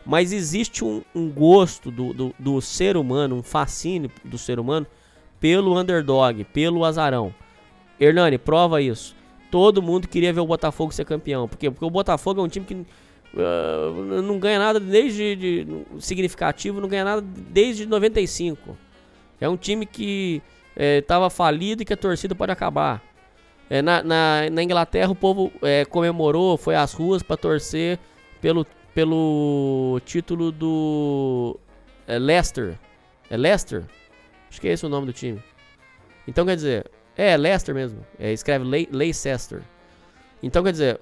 Mas 0.05 0.31
existe 0.31 0.83
um, 0.83 1.01
um 1.13 1.29
gosto 1.29 1.91
do, 1.91 2.13
do, 2.13 2.35
do 2.39 2.61
ser 2.61 2.95
humano, 2.95 3.35
um 3.35 3.43
fascínio 3.43 4.11
do 4.23 4.37
ser 4.37 4.59
humano 4.59 4.87
pelo 5.39 5.77
underdog, 5.77 6.43
pelo 6.45 6.85
azarão. 6.85 7.33
Hernani, 7.99 8.37
prova 8.37 8.81
isso. 8.81 9.15
Todo 9.51 9.81
mundo 9.81 10.07
queria 10.07 10.31
ver 10.31 10.39
o 10.39 10.45
Botafogo 10.45 10.93
ser 10.93 11.05
campeão. 11.05 11.47
Por 11.47 11.57
quê? 11.57 11.69
Porque 11.69 11.85
o 11.85 11.89
Botafogo 11.89 12.39
é 12.39 12.43
um 12.43 12.47
time 12.47 12.65
que 12.65 12.85
ah, 13.37 14.21
não 14.23 14.39
ganha 14.39 14.59
nada 14.59 14.79
desde 14.79 15.35
de, 15.35 15.67
significativo, 15.99 16.79
não 16.81 16.87
ganha 16.87 17.03
nada 17.03 17.21
desde 17.21 17.85
95. 17.85 18.77
É 19.39 19.47
um 19.47 19.57
time 19.57 19.85
que 19.85 20.41
estava 20.75 21.29
falido 21.29 21.81
e 21.81 21.85
que 21.85 21.93
a 21.93 21.97
torcida 21.97 22.33
pode 22.33 22.51
acabar. 22.51 23.01
É, 23.69 23.81
na, 23.81 24.01
na, 24.01 24.49
na 24.51 24.63
Inglaterra 24.63 25.11
o 25.11 25.15
povo 25.15 25.51
é, 25.61 25.85
comemorou, 25.85 26.57
foi 26.57 26.75
às 26.75 26.91
ruas 26.91 27.21
para 27.21 27.37
torcer 27.37 27.99
pelo, 28.41 28.65
pelo 28.95 30.01
título 30.05 30.51
do 30.51 31.59
é, 32.07 32.17
Leicester. 32.17 32.77
É 33.29 33.37
Leicester? 33.37 33.85
Acho 34.49 34.59
que 34.59 34.67
é 34.67 34.73
esse 34.73 34.85
o 34.85 34.89
nome 34.89 35.05
do 35.05 35.13
time. 35.13 35.41
Então 36.27 36.45
quer 36.45 36.55
dizer, 36.55 36.89
é 37.15 37.37
Leicester 37.37 37.75
mesmo. 37.75 38.03
É, 38.17 38.33
escreve 38.33 38.65
Le 38.65 38.89
Leicester. 38.91 39.61
Então 40.41 40.63
quer 40.63 40.71
dizer, 40.71 40.99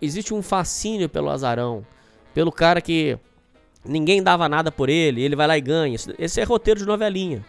existe 0.00 0.32
um 0.32 0.42
fascínio 0.42 1.08
pelo 1.08 1.30
azarão, 1.30 1.84
pelo 2.32 2.52
cara 2.52 2.80
que 2.80 3.18
ninguém 3.84 4.22
dava 4.22 4.48
nada 4.48 4.70
por 4.70 4.88
ele, 4.88 5.22
ele 5.22 5.34
vai 5.34 5.46
lá 5.46 5.58
e 5.58 5.60
ganha. 5.60 5.96
Esse 6.18 6.40
é 6.40 6.44
roteiro 6.44 6.80
de 6.80 6.86
novelinha. 6.86 7.44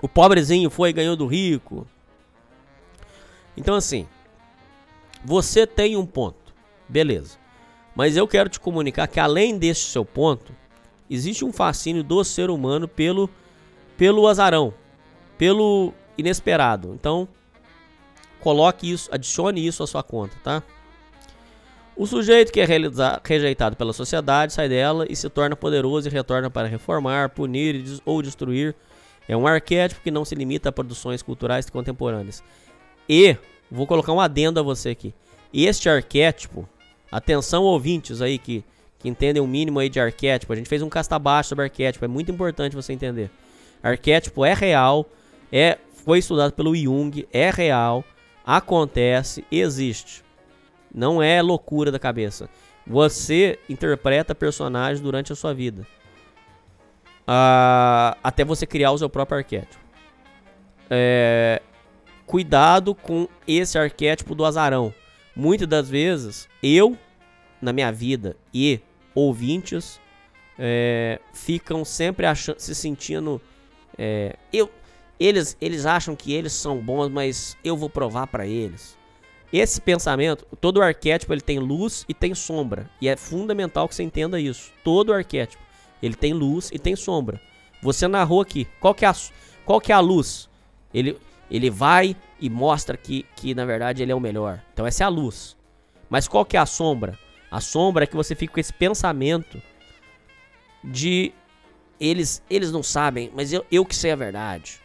O 0.00 0.08
pobrezinho 0.08 0.70
foi 0.70 0.90
e 0.90 0.92
ganhou 0.92 1.16
do 1.16 1.26
rico. 1.26 1.86
Então 3.56 3.74
assim, 3.74 4.06
você 5.24 5.66
tem 5.66 5.96
um 5.96 6.06
ponto, 6.06 6.54
beleza. 6.88 7.38
Mas 7.94 8.16
eu 8.16 8.26
quero 8.26 8.48
te 8.48 8.58
comunicar 8.58 9.06
que 9.06 9.20
além 9.20 9.56
desse 9.56 9.82
seu 9.82 10.04
ponto, 10.04 10.52
existe 11.08 11.44
um 11.44 11.52
fascínio 11.52 12.02
do 12.02 12.24
ser 12.24 12.50
humano 12.50 12.88
pelo 12.88 13.30
pelo 13.96 14.26
azarão, 14.26 14.74
pelo 15.38 15.92
inesperado. 16.18 16.92
Então, 16.94 17.28
coloque 18.40 18.90
isso, 18.90 19.08
adicione 19.12 19.64
isso 19.64 19.82
à 19.82 19.86
sua 19.86 20.02
conta, 20.02 20.36
tá? 20.42 20.62
O 21.96 22.06
sujeito 22.06 22.52
que 22.52 22.60
é 22.60 22.66
rejeitado 23.24 23.76
pela 23.76 23.92
sociedade 23.92 24.52
sai 24.52 24.68
dela 24.68 25.06
e 25.08 25.14
se 25.14 25.30
torna 25.30 25.54
poderoso 25.54 26.08
e 26.08 26.10
retorna 26.10 26.50
para 26.50 26.66
reformar, 26.66 27.30
punir 27.30 28.00
ou 28.04 28.20
destruir. 28.20 28.74
É 29.28 29.36
um 29.36 29.46
arquétipo 29.46 30.02
que 30.02 30.10
não 30.10 30.24
se 30.24 30.34
limita 30.34 30.70
a 30.70 30.72
produções 30.72 31.22
culturais 31.22 31.70
contemporâneas. 31.70 32.42
E, 33.08 33.36
vou 33.70 33.86
colocar 33.86 34.12
um 34.12 34.20
adendo 34.20 34.60
a 34.60 34.62
você 34.62 34.90
aqui. 34.90 35.14
Este 35.52 35.88
arquétipo, 35.88 36.68
atenção 37.10 37.62
ouvintes 37.62 38.20
aí 38.20 38.38
que, 38.38 38.64
que 38.98 39.08
entendem 39.08 39.42
o 39.42 39.46
mínimo 39.46 39.78
aí 39.78 39.88
de 39.88 40.00
arquétipo. 40.00 40.52
A 40.52 40.56
gente 40.56 40.68
fez 40.68 40.82
um 40.82 40.88
casta 40.88 41.18
baixo 41.18 41.50
sobre 41.50 41.64
arquétipo, 41.64 42.04
é 42.04 42.08
muito 42.08 42.30
importante 42.30 42.74
você 42.74 42.92
entender. 42.92 43.30
Arquétipo 43.82 44.44
é 44.44 44.54
real, 44.54 45.06
é 45.52 45.78
foi 46.04 46.18
estudado 46.18 46.52
pelo 46.52 46.76
Jung, 46.76 47.26
é 47.32 47.50
real, 47.50 48.04
acontece, 48.44 49.44
existe. 49.50 50.22
Não 50.94 51.22
é 51.22 51.40
loucura 51.40 51.90
da 51.90 51.98
cabeça. 51.98 52.48
Você 52.86 53.58
interpreta 53.68 54.34
personagens 54.34 55.00
durante 55.00 55.32
a 55.32 55.36
sua 55.36 55.54
vida. 55.54 55.86
Ah, 57.26 58.16
até 58.22 58.44
você 58.44 58.66
criar 58.66 58.92
o 58.92 58.98
seu 58.98 59.08
próprio 59.08 59.38
arquétipo. 59.38 59.82
É, 60.90 61.62
cuidado 62.26 62.94
com 62.94 63.28
esse 63.46 63.78
arquétipo 63.78 64.34
do 64.34 64.44
azarão. 64.44 64.94
Muitas 65.34 65.68
das 65.68 65.88
vezes, 65.88 66.48
eu, 66.62 66.96
na 67.60 67.72
minha 67.72 67.90
vida, 67.90 68.36
e 68.52 68.80
ouvintes, 69.14 70.00
é, 70.58 71.20
ficam 71.32 71.84
sempre 71.84 72.26
achando, 72.26 72.58
se 72.58 72.74
sentindo. 72.74 73.40
é, 73.98 74.36
eu, 74.52 74.70
eles, 75.18 75.56
eles 75.60 75.86
acham 75.86 76.16
que 76.16 76.32
eles 76.32 76.52
são 76.52 76.78
bons, 76.78 77.08
mas 77.08 77.56
eu 77.64 77.76
vou 77.76 77.88
provar 77.88 78.26
pra 78.26 78.46
eles. 78.46 78.96
Esse 79.52 79.80
pensamento, 79.80 80.44
todo 80.60 80.82
arquétipo 80.82 81.32
ele 81.32 81.40
tem 81.40 81.60
luz 81.60 82.04
e 82.08 82.14
tem 82.14 82.34
sombra. 82.34 82.90
E 83.00 83.08
é 83.08 83.16
fundamental 83.16 83.88
que 83.88 83.94
você 83.94 84.02
entenda 84.02 84.40
isso. 84.40 84.72
Todo 84.82 85.12
arquétipo 85.12 85.62
ele 86.02 86.14
tem 86.14 86.32
luz 86.32 86.70
e 86.72 86.78
tem 86.78 86.96
sombra. 86.96 87.40
Você 87.80 88.08
narrou 88.08 88.40
aqui. 88.40 88.66
Qual 88.80 88.92
que 88.92 89.04
é 89.04 89.08
a, 89.08 89.14
qual 89.64 89.80
que 89.80 89.92
é 89.92 89.94
a 89.94 90.00
luz? 90.00 90.48
Ele, 90.92 91.16
ele 91.50 91.70
vai 91.70 92.16
e 92.40 92.48
mostra 92.50 92.96
que, 92.96 93.24
que 93.36 93.54
na 93.54 93.64
verdade 93.64 94.02
ele 94.02 94.12
é 94.12 94.14
o 94.14 94.20
melhor. 94.20 94.62
Então 94.72 94.86
essa 94.86 95.04
é 95.04 95.06
a 95.06 95.08
luz. 95.08 95.56
Mas 96.08 96.28
qual 96.28 96.44
que 96.44 96.56
é 96.56 96.60
a 96.60 96.66
sombra? 96.66 97.18
A 97.50 97.60
sombra 97.60 98.04
é 98.04 98.06
que 98.06 98.16
você 98.16 98.34
fica 98.34 98.54
com 98.54 98.60
esse 98.60 98.72
pensamento 98.72 99.60
de 100.82 101.32
eles 102.00 102.42
eles 102.50 102.72
não 102.72 102.82
sabem, 102.82 103.30
mas 103.34 103.52
eu, 103.52 103.64
eu 103.70 103.84
que 103.84 103.94
sei 103.94 104.10
a 104.10 104.16
verdade. 104.16 104.80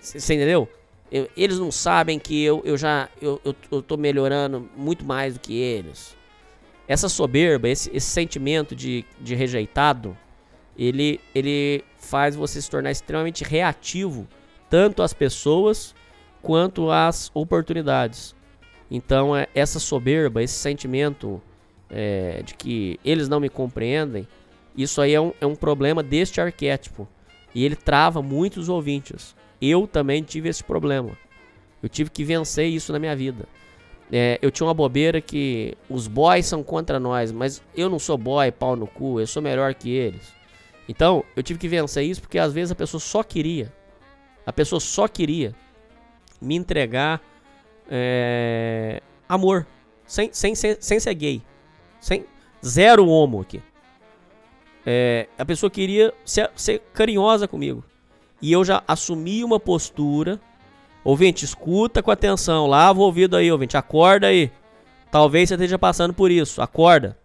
Você 0.00 0.34
entendeu? 0.34 0.68
Eu- 1.10 1.28
eles 1.36 1.58
não 1.58 1.72
sabem 1.72 2.18
que 2.18 2.42
eu, 2.42 2.62
eu 2.64 2.78
já 2.78 3.08
eu, 3.20 3.40
eu, 3.44 3.54
eu 3.70 3.82
tô 3.82 3.96
melhorando 3.96 4.68
muito 4.76 5.04
mais 5.04 5.34
do 5.34 5.40
que 5.40 5.54
eles. 5.54 6.16
Essa 6.86 7.08
soberba, 7.08 7.68
esse, 7.68 7.90
esse 7.94 8.06
sentimento 8.08 8.74
de, 8.74 9.04
de 9.20 9.34
rejeitado, 9.34 10.16
ele, 10.76 11.20
ele 11.34 11.84
faz 11.98 12.34
você 12.34 12.60
se 12.60 12.68
tornar 12.68 12.90
extremamente 12.90 13.44
reativo, 13.44 14.26
tanto 14.70 15.02
às 15.02 15.12
pessoas 15.12 15.94
quanto 16.40 16.90
às 16.90 17.30
oportunidades. 17.34 18.34
Então, 18.90 19.36
é, 19.36 19.48
essa 19.54 19.78
soberba, 19.78 20.42
esse 20.42 20.54
sentimento 20.54 21.42
é, 21.90 22.42
de 22.42 22.54
que 22.54 22.98
eles 23.04 23.28
não 23.28 23.40
me 23.40 23.48
compreendem, 23.48 24.26
isso 24.76 25.00
aí 25.00 25.12
é 25.12 25.20
um, 25.20 25.32
é 25.40 25.46
um 25.46 25.54
problema 25.54 26.02
deste 26.02 26.40
arquétipo. 26.40 27.06
E 27.54 27.64
ele 27.64 27.76
trava 27.76 28.22
muitos 28.22 28.68
ouvintes. 28.68 29.34
Eu 29.60 29.86
também 29.86 30.22
tive 30.22 30.48
esse 30.48 30.62
problema. 30.62 31.10
Eu 31.82 31.88
tive 31.88 32.10
que 32.10 32.24
vencer 32.24 32.66
isso 32.66 32.92
na 32.92 32.98
minha 32.98 33.14
vida. 33.16 33.46
É, 34.12 34.38
eu 34.42 34.50
tinha 34.50 34.66
uma 34.66 34.74
bobeira 34.74 35.20
que 35.20 35.76
os 35.88 36.08
boys 36.08 36.46
são 36.46 36.62
contra 36.62 36.98
nós, 36.98 37.30
mas 37.30 37.62
eu 37.76 37.88
não 37.88 37.98
sou 37.98 38.18
boy, 38.18 38.50
pau 38.50 38.74
no 38.74 38.86
cu, 38.86 39.20
eu 39.20 39.26
sou 39.26 39.40
melhor 39.40 39.72
que 39.74 39.90
eles. 39.90 40.32
Então, 40.88 41.24
eu 41.36 41.42
tive 41.42 41.58
que 41.58 41.68
vencer 41.68 42.04
isso 42.04 42.20
porque 42.20 42.38
às 42.38 42.52
vezes 42.52 42.72
a 42.72 42.74
pessoa 42.74 43.00
só 43.00 43.22
queria, 43.22 43.72
a 44.44 44.52
pessoa 44.52 44.80
só 44.80 45.06
queria 45.06 45.54
me 46.40 46.56
entregar 46.56 47.20
é, 47.90 49.02
amor, 49.28 49.66
sem, 50.06 50.32
sem, 50.32 50.54
sem, 50.54 50.76
sem 50.80 51.00
ser 51.00 51.14
gay, 51.14 51.42
sem 52.00 52.24
zero 52.64 53.06
homo 53.06 53.40
aqui. 53.40 53.62
É, 54.84 55.28
a 55.38 55.44
pessoa 55.44 55.70
queria 55.70 56.12
ser, 56.24 56.50
ser 56.56 56.80
carinhosa 56.92 57.46
comigo. 57.46 57.84
E 58.40 58.50
eu 58.50 58.64
já 58.64 58.82
assumi 58.88 59.44
uma 59.44 59.60
postura. 59.60 60.40
Ouvinte, 61.04 61.44
escuta 61.44 62.02
com 62.02 62.10
atenção. 62.10 62.66
Lava 62.66 62.98
o 62.98 63.02
ouvido 63.02 63.36
aí, 63.36 63.52
ouvinte. 63.52 63.76
Acorda 63.76 64.28
aí. 64.28 64.50
Talvez 65.10 65.48
você 65.48 65.54
esteja 65.54 65.78
passando 65.78 66.14
por 66.14 66.30
isso. 66.30 66.62
Acorda. 66.62 67.18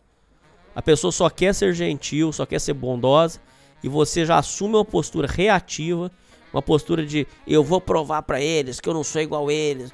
A 0.75 0.81
pessoa 0.81 1.11
só 1.11 1.29
quer 1.29 1.53
ser 1.55 1.73
gentil, 1.73 2.33
só 2.33 2.45
quer 2.45 2.59
ser 2.59 2.73
bondosa. 2.73 3.39
e 3.83 3.87
você 3.87 4.25
já 4.25 4.37
assume 4.37 4.75
uma 4.75 4.85
postura 4.85 5.27
reativa, 5.27 6.11
uma 6.56 6.61
postura 6.61 7.06
de 7.06 7.27
eu 7.45 7.64
vou 7.64 7.82
provar 7.82 8.22
pra 8.22 8.40
eles 8.40 8.80
que 8.80 8.88
eu 8.88 8.94
não 8.94 9.03
sou 9.03 9.22
igual 9.22 9.52
eles. 9.52 9.94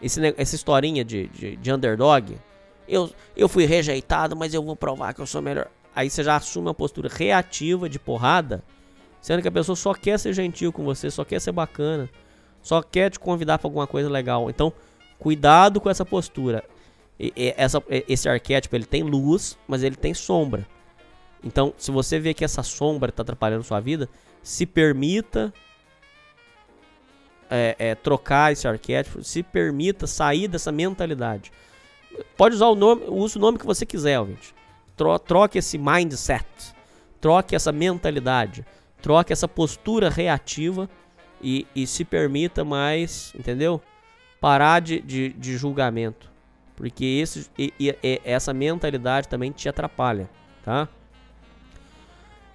Esse, 0.00 0.20
essa 0.36 0.54
historinha 0.54 1.04
de, 1.04 1.26
de, 1.28 1.56
de 1.56 1.72
underdog, 1.72 2.38
eu, 2.86 3.10
eu 3.36 3.48
fui 3.48 3.64
rejeitado, 3.66 4.36
mas 4.36 4.54
eu 4.54 4.62
vou 4.62 4.76
provar 4.76 5.12
que 5.12 5.20
eu 5.20 5.26
sou 5.26 5.42
melhor. 5.42 5.68
Aí 5.94 6.08
você 6.08 6.22
já 6.22 6.36
assume 6.36 6.68
uma 6.68 6.74
postura 6.74 7.08
reativa 7.12 7.88
de 7.88 7.98
porrada, 7.98 8.62
sendo 9.20 9.42
que 9.42 9.48
a 9.48 9.52
pessoa 9.52 9.74
só 9.74 9.92
quer 9.92 10.18
ser 10.20 10.32
gentil 10.32 10.72
com 10.72 10.84
você, 10.84 11.10
só 11.10 11.24
quer 11.24 11.40
ser 11.40 11.50
bacana, 11.50 12.08
só 12.62 12.80
quer 12.80 13.10
te 13.10 13.18
convidar 13.18 13.58
pra 13.58 13.66
alguma 13.66 13.86
coisa 13.88 14.08
legal. 14.08 14.48
Então, 14.48 14.72
cuidado 15.18 15.80
com 15.80 15.90
essa 15.90 16.04
postura. 16.04 16.62
E- 17.18 17.32
e- 17.36 17.54
essa- 17.56 17.82
esse 17.88 18.28
arquétipo 18.28 18.76
ele 18.76 18.84
tem 18.86 19.02
luz, 19.02 19.58
mas 19.66 19.82
ele 19.82 19.96
tem 19.96 20.14
sombra. 20.14 20.64
Então, 21.42 21.74
se 21.76 21.90
você 21.90 22.20
vê 22.20 22.32
que 22.32 22.44
essa 22.44 22.62
sombra 22.62 23.10
está 23.10 23.22
atrapalhando 23.22 23.64
sua 23.64 23.80
vida, 23.80 24.08
se 24.40 24.64
permita 24.64 25.52
é, 27.50 27.76
é, 27.78 27.94
trocar 27.94 28.52
esse 28.52 28.66
arquétipo, 28.66 29.22
se 29.22 29.42
permita 29.42 30.06
sair 30.06 30.48
dessa 30.48 30.70
mentalidade. 30.72 31.50
Pode 32.36 32.54
usar 32.54 32.66
o 32.66 32.74
nome, 32.74 33.04
use 33.08 33.36
o 33.36 33.40
nome 33.40 33.58
que 33.58 33.66
você 33.66 33.84
quiser, 33.86 34.18
ouvinte. 34.18 34.54
Tro, 34.96 35.18
troque 35.18 35.58
esse 35.58 35.78
mindset, 35.78 36.46
troque 37.20 37.54
essa 37.54 37.70
mentalidade, 37.70 38.66
troque 39.00 39.32
essa 39.32 39.46
postura 39.46 40.10
reativa 40.10 40.88
e, 41.40 41.66
e 41.74 41.86
se 41.86 42.04
permita 42.04 42.64
mais, 42.64 43.32
entendeu? 43.38 43.80
Parar 44.40 44.80
de, 44.80 45.00
de, 45.00 45.28
de 45.30 45.56
julgamento. 45.56 46.28
Porque 46.74 47.04
esse, 47.04 47.48
e- 47.58 47.72
e- 47.78 48.20
essa 48.24 48.52
mentalidade 48.52 49.28
também 49.28 49.50
te 49.52 49.68
atrapalha, 49.68 50.28
tá? 50.64 50.88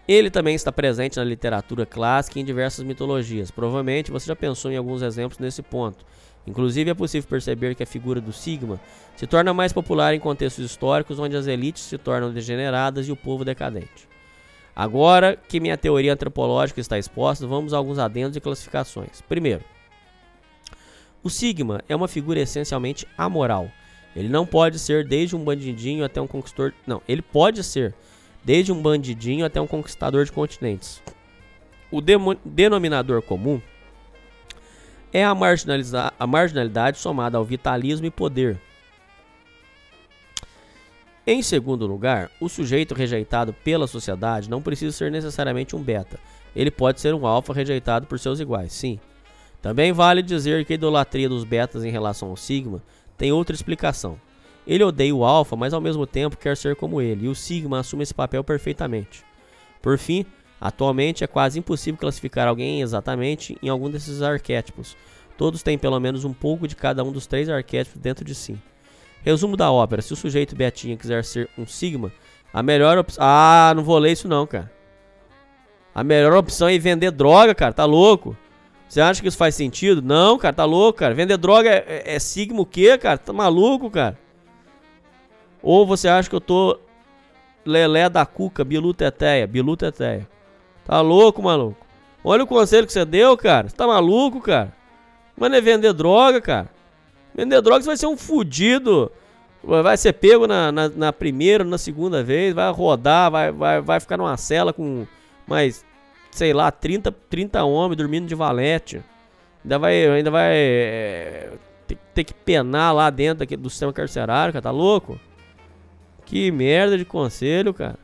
Ele 0.08 0.30
também 0.30 0.54
está 0.54 0.72
presente 0.72 1.18
na 1.18 1.24
literatura 1.24 1.86
clássica 1.86 2.38
e 2.38 2.42
em 2.42 2.46
diversas 2.46 2.86
mitologias. 2.86 3.52
Provavelmente 3.52 4.12
você 4.12 4.28
já 4.28 4.36
pensou 4.36 4.72
em 4.72 4.76
alguns 4.76 5.02
exemplos 5.02 5.40
nesse 5.40 5.62
ponto. 5.62 6.06
Inclusive 6.46 6.92
é 6.92 6.94
possível 6.94 7.30
perceber 7.30 7.74
que 7.74 7.84
a 7.84 7.86
figura 7.86 8.20
do 8.20 8.34
Sigma 8.34 8.80
se 9.16 9.26
torna 9.26 9.54
mais 9.54 9.72
popular 9.72 10.14
em 10.14 10.20
contextos 10.20 10.66
históricos 10.66 11.20
onde 11.20 11.38
as 11.38 11.48
elites 11.48 11.84
se 11.84 11.98
tornam 11.98 12.34
degeneradas 12.34 13.08
e 13.08 13.12
o 13.12 13.16
povo 13.16 13.46
decadente. 13.46 14.10
Agora 14.76 15.38
que 15.38 15.60
minha 15.60 15.78
teoria 15.78 16.14
antropológica 16.14 16.82
está 16.82 16.98
exposta, 16.98 17.48
vamos 17.48 17.74
a 17.74 17.78
alguns 17.78 17.98
adendos 18.00 18.36
e 18.36 18.42
classificações. 18.42 19.22
Primeiro, 19.22 19.64
o 21.24 21.30
Sigma 21.30 21.82
é 21.88 21.96
uma 21.96 22.08
figura 22.10 22.42
essencialmente 22.42 23.08
amoral. 23.18 23.72
Ele 24.14 24.28
não 24.28 24.46
pode 24.46 24.80
ser 24.80 25.08
desde 25.08 25.36
um 25.36 25.44
bandidinho 25.44 26.04
até 26.04 26.20
um 26.20 26.28
conquistador. 26.28 26.74
Não, 26.86 27.02
ele 27.08 27.22
pode 27.22 27.64
ser 27.64 27.96
desde 28.44 28.72
um 28.72 28.82
bandidinho 28.82 29.46
até 29.46 29.60
um 29.62 29.68
conquistador 29.68 30.26
de 30.26 30.32
continentes. 30.32 31.02
O 31.92 32.02
denominador 32.02 33.22
comum 33.22 33.62
é 35.12 35.24
a, 35.24 35.36
marginaliza- 35.36 36.12
a 36.20 36.28
marginalidade 36.28 36.98
somada 36.98 37.38
ao 37.38 37.46
vitalismo 37.46 38.08
e 38.08 38.12
poder. 38.12 38.60
Em 41.26 41.42
segundo 41.42 41.88
lugar, 41.88 42.30
o 42.42 42.50
sujeito 42.50 42.94
rejeitado 42.94 43.54
pela 43.54 43.88
sociedade 43.88 44.50
não 44.50 44.62
precisa 44.62 44.92
ser 44.92 45.10
necessariamente 45.10 45.76
um 45.76 45.82
beta. 45.82 46.20
Ele 46.56 46.70
pode 46.70 47.00
ser 47.00 47.14
um 47.14 47.26
alfa 47.26 47.54
rejeitado 47.54 48.08
por 48.08 48.20
seus 48.20 48.40
iguais, 48.40 48.74
sim. 48.74 49.00
Também 49.62 49.94
vale 49.94 50.22
dizer 50.22 50.66
que 50.66 50.74
a 50.74 50.76
idolatria 50.76 51.30
dos 51.30 51.46
betas 51.46 51.86
em 51.86 51.90
relação 51.90 52.30
ao 52.30 52.36
sigma 52.36 52.84
tem 53.18 53.32
outra 53.32 53.56
explicação. 53.56 54.20
Ele 54.66 54.84
odeia 54.84 55.14
o 55.16 55.26
alfa, 55.26 55.56
mas 55.56 55.74
ao 55.74 55.82
mesmo 55.82 56.06
tempo 56.08 56.38
quer 56.38 56.56
ser 56.56 56.76
como 56.76 57.02
ele, 57.02 57.26
e 57.26 57.30
o 57.30 57.36
sigma 57.36 57.80
assume 57.80 58.04
esse 58.04 58.14
papel 58.14 58.44
perfeitamente. 58.44 59.24
Por 59.82 59.98
fim, 59.98 60.26
atualmente 60.60 61.24
é 61.24 61.28
quase 61.28 61.60
impossível 61.60 62.00
classificar 62.00 62.48
alguém 62.48 62.82
exatamente 62.82 63.58
em 63.62 63.68
algum 63.70 63.90
desses 63.90 64.22
arquétipos. 64.22 64.96
Todos 65.38 65.62
têm 65.64 65.78
pelo 65.78 66.00
menos 66.00 66.24
um 66.24 66.34
pouco 66.34 66.68
de 66.68 66.76
cada 66.76 67.04
um 67.04 67.12
dos 67.12 67.28
três 67.28 67.50
arquétipos 67.50 68.00
dentro 68.00 68.24
de 68.24 68.34
si. 68.34 68.58
Resumo 69.24 69.58
da 69.58 69.72
ópera: 69.72 70.02
se 70.02 70.14
o 70.14 70.16
sujeito 70.16 70.56
Betinha 70.56 70.96
quiser 70.96 71.24
ser 71.26 71.50
um 71.58 71.66
sigma, 71.66 72.12
a 72.54 72.62
melhor 72.64 72.98
opção. 72.98 73.24
Ah, 73.26 73.74
não 73.76 73.84
vou 73.84 73.98
ler 73.98 74.12
isso 74.12 74.28
não, 74.28 74.46
cara. 74.46 74.72
A 75.94 76.04
melhor 76.04 76.34
opção 76.34 76.68
é 76.70 76.78
vender 76.78 77.12
droga, 77.12 77.54
cara, 77.54 77.74
tá 77.74 77.86
louco? 77.86 78.36
Você 78.88 79.02
acha 79.02 79.22
que 79.22 79.28
isso 79.28 79.38
faz 79.38 79.56
sentido? 79.56 80.02
Não, 80.02 80.38
cara, 80.38 80.54
tá 80.54 80.66
louco, 80.66 81.00
cara. 81.00 81.14
Vender 81.16 81.38
droga 81.38 81.70
é, 81.70 81.84
é- 82.06 82.16
é 82.16 82.20
sigma 82.20 82.62
o 82.62 82.66
quê, 82.66 82.98
cara? 82.98 83.18
Tá 83.18 83.34
maluco, 83.34 83.90
cara? 83.90 84.18
Ou 85.64 85.88
você 85.88 86.10
acha 86.10 86.30
que 86.30 86.36
eu 86.36 86.42
tô 86.42 86.78
lelé 87.66 88.10
da 88.10 88.26
cuca, 88.26 88.66
bilu 88.66 88.94
teteia, 88.94 89.48
bilu 89.48 89.78
teteia. 89.78 90.28
Tá 90.86 91.00
louco, 91.00 91.42
maluco? 91.42 91.88
Olha 92.22 92.44
o 92.44 92.48
conselho 92.48 92.86
que 92.86 92.92
você 92.92 93.06
deu, 93.06 93.38
cara. 93.38 93.70
Você 93.70 93.76
tá 93.76 93.88
maluco, 93.88 94.42
cara? 94.42 94.74
Mano, 95.38 95.56
é 95.56 95.62
vender 95.62 95.94
droga, 95.94 96.42
cara. 96.42 96.70
Vender 97.34 97.62
droga 97.62 97.82
você 97.82 97.88
vai 97.88 97.98
ser 97.98 98.08
um 98.08 98.18
fudido. 98.18 99.10
Vai 99.64 99.96
ser 99.96 100.12
pego 100.12 100.46
na, 100.46 100.74
na, 100.74 100.90
na 100.90 101.14
primeira, 101.14 101.64
na 101.64 101.78
segunda 101.78 102.22
vez, 102.22 102.54
vai 102.54 102.70
rodar, 102.74 103.32
vai, 103.32 103.50
vai, 103.50 103.80
vai 103.80 104.00
ficar 104.02 104.18
numa 104.18 104.36
cela 104.36 104.74
com 104.74 105.08
mais, 105.48 105.86
sei 106.32 106.52
lá, 106.52 106.70
30, 106.70 107.14
30 107.30 107.64
homens 107.64 107.96
dormindo 107.96 108.28
de 108.28 108.36
valete. 108.36 109.02
Ainda 109.64 109.80
vai, 109.80 110.06
ainda 110.06 110.30
vai 110.30 110.52
é, 110.54 111.52
ter, 111.88 111.98
ter 112.14 112.24
que 112.26 112.34
penar 112.34 112.94
lá 112.94 113.10
dentro 113.10 113.46
do 113.58 113.70
sistema 113.70 113.94
carcerário, 113.94 114.52
cara, 114.52 114.64
tá 114.64 114.72
louco? 114.72 115.18
Que 116.26 116.52
merda 116.52 116.98
de 116.98 117.06
conselho, 117.06 117.74
cara. 117.74 118.00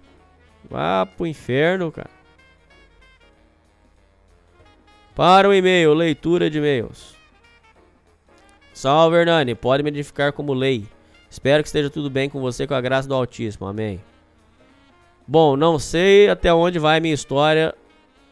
Vá 0.69 1.05
pro 1.05 1.25
inferno, 1.25 1.91
cara. 1.91 2.09
Para 5.15 5.49
o 5.49 5.53
e-mail, 5.53 5.93
leitura 5.93 6.49
de 6.49 6.59
e-mails. 6.59 7.15
Salve, 8.73 9.17
Hernani. 9.17 9.55
Pode 9.55 9.83
me 9.83 9.89
identificar 9.89 10.31
como 10.31 10.53
Lei. 10.53 10.85
Espero 11.29 11.61
que 11.61 11.67
esteja 11.67 11.89
tudo 11.89 12.09
bem 12.09 12.29
com 12.29 12.39
você 12.39 12.65
com 12.65 12.73
a 12.73 12.81
graça 12.81 13.07
do 13.07 13.13
Altíssimo. 13.13 13.67
Amém. 13.67 13.99
Bom, 15.27 15.55
não 15.55 15.77
sei 15.77 16.29
até 16.29 16.53
onde 16.53 16.79
vai 16.79 16.99
minha 16.99 17.13
história. 17.13 17.75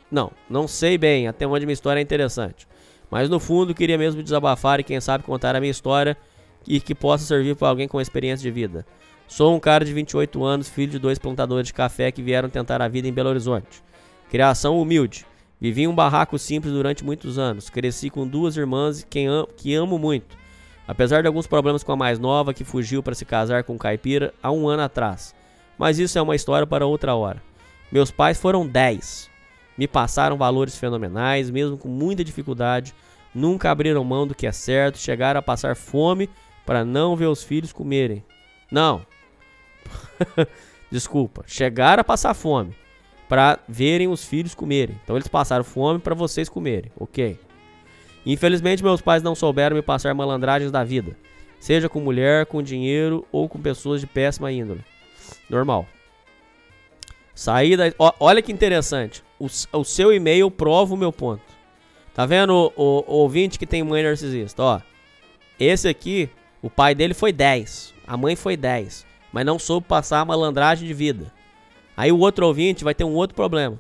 Não, 0.09 0.31
não 0.49 0.68
sei 0.68 0.97
bem 0.97 1.27
até 1.27 1.45
onde 1.45 1.65
minha 1.65 1.73
história 1.73 1.99
é 1.99 2.01
interessante. 2.01 2.68
Mas 3.11 3.30
no 3.30 3.39
fundo 3.39 3.76
queria 3.76 3.97
mesmo 3.97 4.23
desabafar 4.23 4.80
e 4.80 4.84
quem 4.84 4.99
sabe 4.99 5.23
contar 5.23 5.55
a 5.55 5.59
minha 5.59 5.72
história 5.72 6.18
e 6.65 6.80
que 6.80 6.95
possa 6.95 7.26
servir 7.26 7.55
para 7.55 7.68
alguém 7.68 7.88
com 7.88 8.01
experiência 8.01 8.43
de 8.43 8.51
vida. 8.51 8.85
Sou 9.28 9.54
um 9.54 9.60
cara 9.60 9.84
de 9.84 9.94
28 9.94 10.44
anos, 10.44 10.70
filho 10.70 10.94
de 10.94 10.99
dois 10.99 11.20
plantadores 11.20 11.68
de 11.68 11.74
café 11.74 12.12
que 12.12 12.24
vieram 12.24 12.49
tentar 12.49 12.82
a 12.82 12.88
vida 12.88 13.10
em 13.10 13.14
Belo 13.14 13.30
Horizonte. 13.30 13.84
Criação 14.30 14.80
humilde. 14.80 15.26
Vivi 15.60 15.84
em 15.84 15.88
um 15.88 15.94
barraco 15.94 16.40
simples 16.40 16.74
durante 16.74 17.04
muitos 17.04 17.38
anos. 17.38 17.70
Cresci 17.70 18.10
com 18.10 18.26
duas 18.26 18.56
irmãs 18.56 19.06
que 19.06 19.74
amo 19.76 19.99
muito. 19.99 20.38
Apesar 20.88 21.22
de 21.22 21.28
alguns 21.28 21.45
problemas 21.45 21.84
com 21.84 21.91
a 21.91 21.98
mais 21.98 22.18
nova, 22.18 22.54
que 22.54 22.64
fugiu 22.64 23.04
para 23.04 23.14
se 23.14 23.26
casar 23.26 23.66
com 23.66 23.74
um 23.74 23.78
caipira 23.78 24.34
há 24.41 24.49
um 24.49 24.68
ano 24.70 24.84
atrás. 24.84 25.36
Mas 25.78 25.99
isso 25.99 26.18
é 26.18 26.22
uma 26.22 26.36
história 26.36 26.66
para 26.66 26.86
outra 26.86 27.14
hora. 27.14 27.44
Meus 27.91 28.10
pais 28.10 28.40
foram 28.40 28.66
10. 28.66 29.30
Me 29.78 29.88
passaram 29.88 30.38
valores 30.38 30.78
fenomenais, 30.78 31.49
mesmo 31.49 31.78
com 31.78 31.90
muita 31.90 32.24
dificuldade. 32.24 32.94
Nunca 33.36 33.70
abriram 33.70 34.04
mão 34.06 34.26
do 34.26 34.34
que 34.34 34.48
é 34.48 34.52
certo, 34.54 34.98
chegaram 34.98 35.40
a 35.40 35.44
passar 35.44 35.76
fome 35.76 36.30
para 36.66 36.86
não 36.86 37.16
ver 37.16 37.28
os 37.28 37.44
filhos 37.44 37.74
comerem. 37.74 38.24
Não. 38.72 39.06
Desculpa. 40.91 41.43
Chegaram 41.47 42.01
a 42.01 42.03
passar 42.03 42.34
fome 42.34 42.76
para 43.27 43.59
verem 43.68 44.07
os 44.07 44.23
filhos 44.23 44.55
comerem. 44.55 44.99
Então 45.03 45.15
eles 45.15 45.27
passaram 45.27 45.64
fome 45.64 45.99
para 45.99 46.15
vocês 46.15 46.47
comerem, 46.49 46.91
ok? 46.97 47.38
Infelizmente 48.26 48.84
meus 48.84 49.01
pais 49.01 49.23
não 49.23 49.35
souberam 49.35 49.76
me 49.76 49.81
passar 49.81 50.14
malandragens 50.14 50.72
da 50.72 50.84
vida, 50.84 51.15
seja 51.59 51.88
com 51.88 51.99
mulher, 52.01 52.45
com 52.45 52.61
dinheiro 52.61 53.26
ou 53.31 53.47
com 53.47 53.59
pessoas 53.59 54.01
de 54.01 54.07
péssima 54.07 54.51
índole. 54.51 54.84
Normal. 55.49 55.85
Saí 57.34 57.77
da. 57.77 57.85
ó, 57.99 58.11
olha 58.19 58.41
que 58.41 58.51
interessante. 58.51 59.23
O, 59.39 59.45
o 59.73 59.84
seu 59.84 60.11
e-mail 60.11 60.49
prova 60.49 60.93
o 60.93 60.97
meu 60.97 61.11
ponto. 61.14 61.43
Tá 62.14 62.26
vendo 62.26 62.51
o- 62.76 63.03
o 63.07 63.14
ouvinte 63.14 63.59
que 63.59 63.68
tem 63.68 63.84
mãe 63.84 64.01
narcisista? 64.03 64.61
Ó. 64.64 64.81
Esse 65.59 65.88
aqui, 65.88 66.30
o 66.61 66.69
pai 66.69 66.95
dele 66.95 67.14
foi 67.14 67.31
10. 67.31 67.93
A 68.07 68.18
mãe 68.18 68.35
foi 68.35 68.57
10. 68.57 69.05
Mas 69.38 69.45
não 69.45 69.59
soube 69.59 69.85
passar 69.85 70.22
a 70.22 70.26
malandragem 70.26 70.88
de 70.88 70.95
vida. 70.95 71.31
Aí 71.95 72.11
o 72.11 72.18
outro 72.18 72.47
ouvinte 72.47 72.84
vai 72.84 72.95
ter 72.95 73.03
um 73.03 73.14
outro 73.14 73.35
problema. 73.35 73.80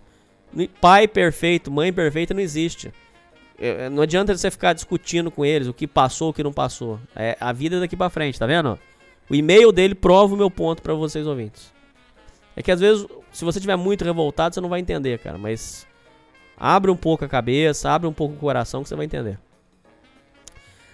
Pai 0.79 1.07
perfeito, 1.07 1.71
mãe 1.71 1.91
perfeita 1.91 2.31
não 2.31 2.41
existe. 2.41 2.93
É, 3.57 3.85
é, 3.85 3.89
Não 3.89 4.03
adianta 4.03 4.37
você 4.37 4.51
ficar 4.51 4.73
discutindo 4.73 5.31
com 5.31 5.43
eles 5.43 5.67
o 5.67 5.73
que 5.73 5.87
passou, 5.87 6.29
o 6.29 6.33
que 6.33 6.43
não 6.43 6.53
passou. 6.53 6.99
É 7.15 7.35
a 7.39 7.51
vida 7.51 7.79
daqui 7.79 7.97
pra 7.97 8.07
frente, 8.07 8.37
tá 8.37 8.45
vendo? 8.45 8.77
O 9.27 9.33
e-mail 9.33 9.71
dele 9.71 9.95
prova 9.95 10.35
o 10.35 10.37
meu 10.37 10.51
ponto 10.51 10.79
pra 10.79 10.93
vocês 10.93 11.25
ouvintes. 11.25 11.73
É 12.55 12.61
que 12.61 12.71
às 12.71 12.79
vezes, 12.79 13.07
se 13.31 13.43
você 13.43 13.59
tiver 13.59 13.77
muito 13.77 14.05
revoltado, 14.05 14.53
você 14.53 14.61
não 14.61 14.69
vai 14.69 14.79
entender, 14.79 15.17
cara. 15.17 15.39
Mas 15.39 15.87
abre 16.55 16.91
um 16.91 16.95
pouco 16.95 17.25
a 17.25 17.27
cabeça, 17.27 17.89
abre 17.89 18.07
um 18.07 18.13
pouco 18.13 18.35
o 18.35 18.37
coração 18.37 18.83
que 18.83 18.89
você 18.89 18.95
vai 18.95 19.07
entender. 19.07 19.39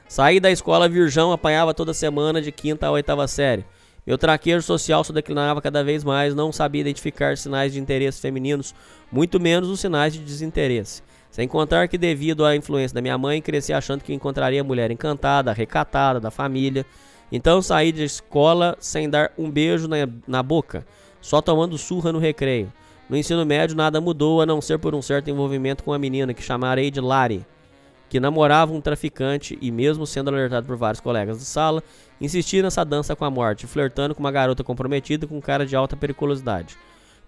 Saí 0.08 0.40
da 0.40 0.50
escola 0.50 0.88
virgão, 0.88 1.34
apanhava 1.34 1.74
toda 1.74 1.94
semana 1.94 2.42
de 2.42 2.50
quinta 2.50 2.88
a 2.88 2.92
oitava 2.92 3.28
série. 3.28 3.66
Meu 4.06 4.18
traquejo 4.18 4.62
social 4.62 5.02
se 5.04 5.14
declinava 5.14 5.62
cada 5.62 5.84
vez 5.84 6.04
mais, 6.04 6.36
não 6.36 6.52
sabia 6.52 6.82
identificar 6.82 7.38
sinais 7.38 7.72
de 7.72 7.80
interesse 7.80 8.20
femininos, 8.20 8.76
muito 9.10 9.40
menos 9.40 9.70
os 9.70 9.80
sinais 9.80 10.12
de 10.12 10.20
desinteresse. 10.20 11.02
Sem 11.32 11.48
contar 11.48 11.88
que, 11.88 11.98
devido 11.98 12.46
à 12.46 12.56
influência 12.56 12.94
da 12.94 13.02
minha 13.02 13.18
mãe, 13.18 13.42
cresci 13.42 13.72
achando 13.72 14.04
que 14.04 14.14
encontraria 14.14 14.62
a 14.62 14.64
mulher 14.64 14.92
encantada, 14.92 15.54
recatada, 15.54 16.20
da 16.20 16.30
família. 16.30 16.86
Então 17.32 17.62
saí 17.62 17.92
da 17.92 18.04
escola 18.04 18.78
sem 18.80 19.10
dar 19.10 19.32
um 19.38 19.50
beijo 19.50 19.88
na, 19.88 19.96
na 20.28 20.44
boca, 20.44 20.86
só 21.22 21.42
tomando 21.42 21.78
surra 21.78 22.12
no 22.12 22.20
recreio. 22.20 22.72
No 23.10 23.18
ensino 23.18 23.46
médio 23.46 23.76
nada 23.76 24.00
mudou, 24.02 24.42
a 24.42 24.46
não 24.46 24.62
ser 24.62 24.78
por 24.80 24.94
um 24.94 25.02
certo 25.02 25.30
envolvimento 25.30 25.84
com 25.84 25.94
a 25.94 25.98
menina 25.98 26.34
que 26.34 26.44
chamarei 26.44 26.92
de 26.92 27.02
Lari, 27.02 27.46
que 28.10 28.20
namorava 28.20 28.72
um 28.72 28.80
traficante 28.80 29.58
e, 29.60 29.72
mesmo 29.72 30.06
sendo 30.06 30.30
alertado 30.30 30.68
por 30.68 30.78
vários 30.78 31.02
colegas 31.02 31.40
de 31.40 31.46
sala, 31.46 31.82
insistia 32.24 32.64
nessa 32.64 32.86
dança 32.86 33.16
com 33.16 33.26
a 33.26 33.30
morte, 33.30 33.68
flertando 33.68 34.16
com 34.16 34.22
uma 34.22 34.32
garota 34.32 34.64
comprometida 34.64 35.28
com 35.28 35.38
um 35.38 35.42
cara 35.42 35.66
de 35.66 35.76
alta 35.76 35.96
periculosidade. 35.96 36.78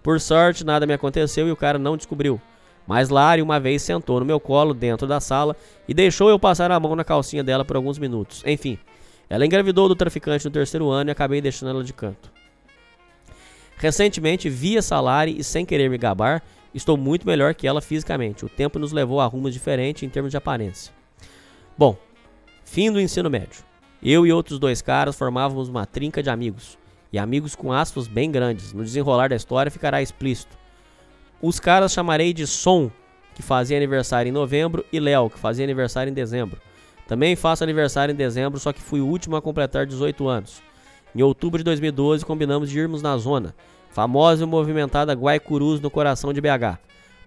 Por 0.02 0.20
sorte, 0.20 0.64
nada 0.64 0.86
me 0.86 0.94
aconteceu 0.94 1.46
e 1.46 1.50
o 1.50 1.56
cara 1.56 1.78
não 1.78 1.96
descobriu. 1.96 2.40
Mas 2.86 3.08
Lari 3.08 3.42
uma 3.42 3.60
vez 3.60 3.82
sentou 3.82 4.20
no 4.20 4.26
meu 4.26 4.40
colo 4.40 4.72
dentro 4.72 5.06
da 5.06 5.20
sala 5.20 5.56
e 5.86 5.92
deixou 5.92 6.30
eu 6.30 6.38
passar 6.38 6.70
a 6.70 6.80
mão 6.80 6.96
na 6.96 7.04
calcinha 7.04 7.44
dela 7.44 7.64
por 7.64 7.76
alguns 7.76 7.98
minutos. 7.98 8.42
Enfim, 8.46 8.78
ela 9.28 9.44
engravidou 9.44 9.88
do 9.88 9.96
traficante 9.96 10.44
no 10.44 10.50
terceiro 10.50 10.88
ano 10.88 11.10
e 11.10 11.12
acabei 11.12 11.40
deixando 11.40 11.70
ela 11.70 11.84
de 11.84 11.92
canto. 11.92 12.30
Recentemente 13.76 14.48
vi 14.48 14.78
essa 14.78 14.98
Lari 15.00 15.38
e, 15.38 15.44
sem 15.44 15.66
querer 15.66 15.90
me 15.90 15.98
gabar, 15.98 16.42
estou 16.72 16.96
muito 16.96 17.26
melhor 17.26 17.54
que 17.54 17.66
ela 17.66 17.82
fisicamente. 17.82 18.44
O 18.44 18.48
tempo 18.48 18.78
nos 18.78 18.92
levou 18.92 19.20
a 19.20 19.26
rumos 19.26 19.52
diferentes 19.52 20.02
em 20.02 20.08
termos 20.08 20.30
de 20.30 20.36
aparência. 20.36 20.94
Bom, 21.76 21.98
fim 22.64 22.90
do 22.90 23.00
ensino 23.00 23.28
médio. 23.28 23.62
Eu 24.02 24.26
e 24.26 24.32
outros 24.32 24.58
dois 24.58 24.82
caras 24.82 25.16
formávamos 25.16 25.68
uma 25.68 25.86
trinca 25.86 26.22
de 26.22 26.30
amigos. 26.30 26.78
E 27.12 27.18
amigos 27.18 27.54
com 27.54 27.72
aspas 27.72 28.06
bem 28.06 28.30
grandes. 28.30 28.72
No 28.72 28.84
desenrolar 28.84 29.28
da 29.28 29.36
história 29.36 29.70
ficará 29.70 30.02
explícito. 30.02 30.56
Os 31.40 31.60
caras 31.60 31.92
chamarei 31.92 32.32
de 32.32 32.46
Som, 32.46 32.90
que 33.34 33.42
fazia 33.42 33.76
aniversário 33.76 34.28
em 34.28 34.32
novembro, 34.32 34.84
e 34.92 34.98
Léo, 34.98 35.30
que 35.30 35.38
fazia 35.38 35.64
aniversário 35.64 36.10
em 36.10 36.14
dezembro. 36.14 36.60
Também 37.06 37.36
faço 37.36 37.62
aniversário 37.62 38.12
em 38.12 38.16
dezembro, 38.16 38.58
só 38.58 38.72
que 38.72 38.82
fui 38.82 39.00
o 39.00 39.06
último 39.06 39.36
a 39.36 39.42
completar 39.42 39.86
18 39.86 40.26
anos. 40.28 40.62
Em 41.14 41.22
outubro 41.22 41.58
de 41.58 41.64
2012, 41.64 42.24
combinamos 42.24 42.68
de 42.68 42.78
irmos 42.78 43.00
na 43.00 43.16
zona, 43.16 43.54
famosa 43.90 44.44
e 44.44 44.46
movimentada 44.46 45.12
Guaicurus 45.14 45.80
no 45.80 45.90
coração 45.90 46.32
de 46.32 46.40
BH. 46.40 46.78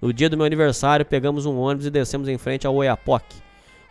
No 0.02 0.14
dia 0.14 0.30
do 0.30 0.38
meu 0.38 0.46
aniversário, 0.46 1.06
pegamos 1.06 1.46
um 1.46 1.58
ônibus 1.58 1.86
e 1.86 1.90
descemos 1.90 2.28
em 2.28 2.38
frente 2.38 2.68
ao 2.68 2.76
Oiapoque. 2.76 3.36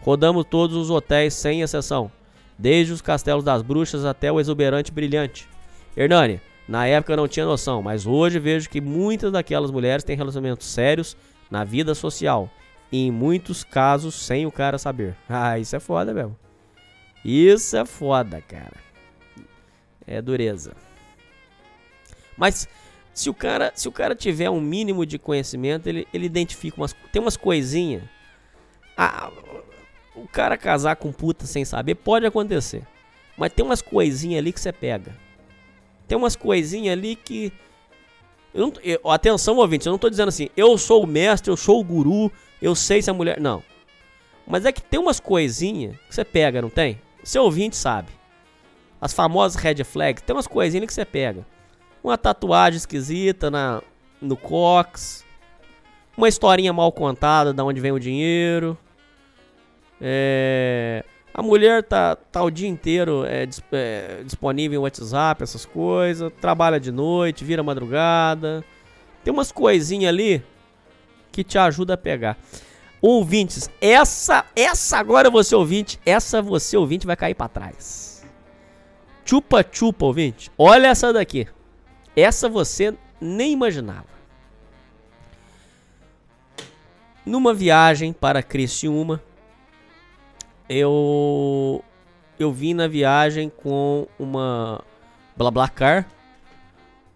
Rodamos 0.01 0.45
todos 0.49 0.77
os 0.77 0.91
hotéis 0.91 1.35
sem 1.35 1.63
exceção, 1.63 2.11
desde 2.59 2.93
os 2.93 3.01
Castelos 3.01 3.45
das 3.45 3.63
Bruxas 3.63 4.05
até 4.05 4.33
o 4.33 4.41
exuberante 4.41 4.91
Brilhante. 4.91 5.49
Hernani, 5.97 6.41
na 6.67 6.87
época 6.87 7.13
eu 7.13 7.17
não 7.17 7.29
tinha 7.29 7.47
noção, 7.47 7.81
mas 7.81 8.07
hoje 8.07 8.39
vejo 8.39 8.69
que 8.69 8.81
muitas 8.81 9.33
daquelas 9.33 9.71
mulheres 9.71 10.05
têm 10.05 10.17
relacionamentos 10.17 10.67
sérios 10.67 11.17
na 11.51 11.65
vida 11.65 11.95
social. 11.95 12.51
E 12.91 13.07
em 13.07 13.11
muitos 13.11 13.63
casos 13.65 14.15
sem 14.15 14.47
o 14.47 14.53
cara 14.53 14.79
saber. 14.79 15.15
Ah, 15.29 15.59
isso 15.59 15.77
é 15.77 15.81
foda 15.81 16.13
mesmo. 16.13 16.37
Isso 17.25 17.77
é 17.77 17.85
foda, 17.85 18.41
cara. 18.41 18.77
É 20.07 20.23
dureza. 20.23 20.73
Mas 22.37 22.69
se 23.13 23.29
o 23.29 23.35
cara, 23.35 23.73
se 23.75 23.89
o 23.89 23.93
cara 23.93 24.15
tiver 24.15 24.49
um 24.49 24.61
mínimo 24.61 25.05
de 25.05 25.19
conhecimento, 25.19 25.89
ele, 25.89 26.07
ele 26.15 26.27
identifica 26.27 26.77
umas 26.77 26.95
tem 27.13 27.21
umas 27.21 27.37
coisinhas. 27.37 28.03
Ah, 28.97 29.31
o 30.23 30.29
cara 30.29 30.57
casar 30.57 30.97
com 30.97 31.13
puta 31.13 31.47
sem 31.47 31.65
saber 31.65 31.95
pode 31.95 32.27
acontecer. 32.27 32.83
Mas 33.37 33.53
tem 33.53 33.65
umas 33.65 33.81
coisinhas 33.81 34.39
ali 34.39 34.53
que 34.53 34.61
você 34.61 34.73
pega. 34.73 35.15
Tem 36.07 36.17
umas 36.19 36.35
coisinhas 36.35 36.93
ali 36.93 37.15
que 37.15 37.53
eu 38.53 38.67
não, 38.67 38.73
eu, 38.83 39.11
atenção, 39.11 39.57
ouvinte, 39.57 39.87
eu 39.87 39.93
não 39.93 39.99
tô 39.99 40.09
dizendo 40.09 40.29
assim, 40.29 40.49
eu 40.57 40.77
sou 40.79 41.05
o 41.05 41.07
mestre, 41.07 41.51
eu 41.51 41.57
sou 41.57 41.81
o 41.81 41.85
guru, 41.85 42.33
eu 42.61 42.75
sei 42.75 43.01
se 43.01 43.11
a 43.11 43.15
mulher. 43.15 43.41
Não. 43.41 43.63
Mas 44.47 44.65
é 44.65 44.73
que 44.73 44.83
tem 44.83 44.99
umas 44.99 45.21
coisinhas 45.21 45.97
que 46.09 46.15
você 46.15 46.25
pega, 46.25 46.63
não 46.63 46.71
tem? 46.71 47.01
Seu 47.23 47.45
ouvinte 47.45 47.77
sabe. 47.77 48.09
As 49.01 49.13
famosas 49.13 49.61
red 49.61 49.85
flags, 49.85 50.23
tem 50.23 50.35
umas 50.35 50.47
coisinhas 50.47 50.87
que 50.87 50.95
você 50.95 51.05
pega. 51.05 51.47
Uma 52.03 52.17
tatuagem 52.17 52.79
esquisita 52.79 53.51
na, 53.51 53.83
no 54.21 54.37
cox. 54.37 55.25
Uma 56.17 56.29
historinha 56.29 56.73
mal 56.73 56.91
contada, 56.91 57.53
da 57.53 57.63
onde 57.63 57.81
vem 57.81 57.93
o 57.93 58.01
dinheiro. 58.01 58.77
É, 60.01 61.05
a 61.33 61.43
mulher 61.43 61.83
tá, 61.83 62.17
tá 62.17 62.43
o 62.43 62.51
dia 62.51 62.69
inteiro 62.69 63.25
é, 63.25 63.49
é, 63.73 64.23
disponível 64.25 64.81
em 64.81 64.83
WhatsApp, 64.83 65.43
essas 65.43 65.65
coisas. 65.65 66.33
Trabalha 66.41 66.81
de 66.81 66.91
noite, 66.91 67.45
vira 67.45 67.63
madrugada. 67.63 68.65
Tem 69.23 69.33
umas 69.33 69.53
coisinhas 69.53 70.09
ali 70.09 70.43
que 71.31 71.45
te 71.45 71.59
ajuda 71.59 71.95
a 71.95 71.97
pegar. 71.97 72.37
Ouvintes, 73.01 73.71
essa, 73.81 74.45
essa 74.57 74.99
agora 74.99 75.31
você 75.31 75.55
ouvinte, 75.55 76.01
essa 76.05 76.43
você 76.43 76.77
ouvinte 76.77 77.07
vai 77.07 77.15
cair 77.15 77.35
pra 77.35 77.47
trás. 77.47 78.27
Chupa 79.25 79.65
chupa, 79.71 80.07
ouvinte. 80.07 80.51
Olha 80.59 80.89
essa 80.89 81.13
daqui. 81.13 81.47
Essa 82.17 82.49
você 82.49 82.95
nem 83.21 83.53
imaginava. 83.53 84.07
Numa 87.25 87.53
viagem 87.53 88.13
para 88.13 88.43
Criciúma, 88.43 89.23
eu 90.69 91.83
eu 92.39 92.53
vim 92.53 92.73
na 92.75 92.87
viagem 92.87 93.49
com 93.51 94.07
uma 94.19 94.81
BlaBlaCar. 95.37 96.07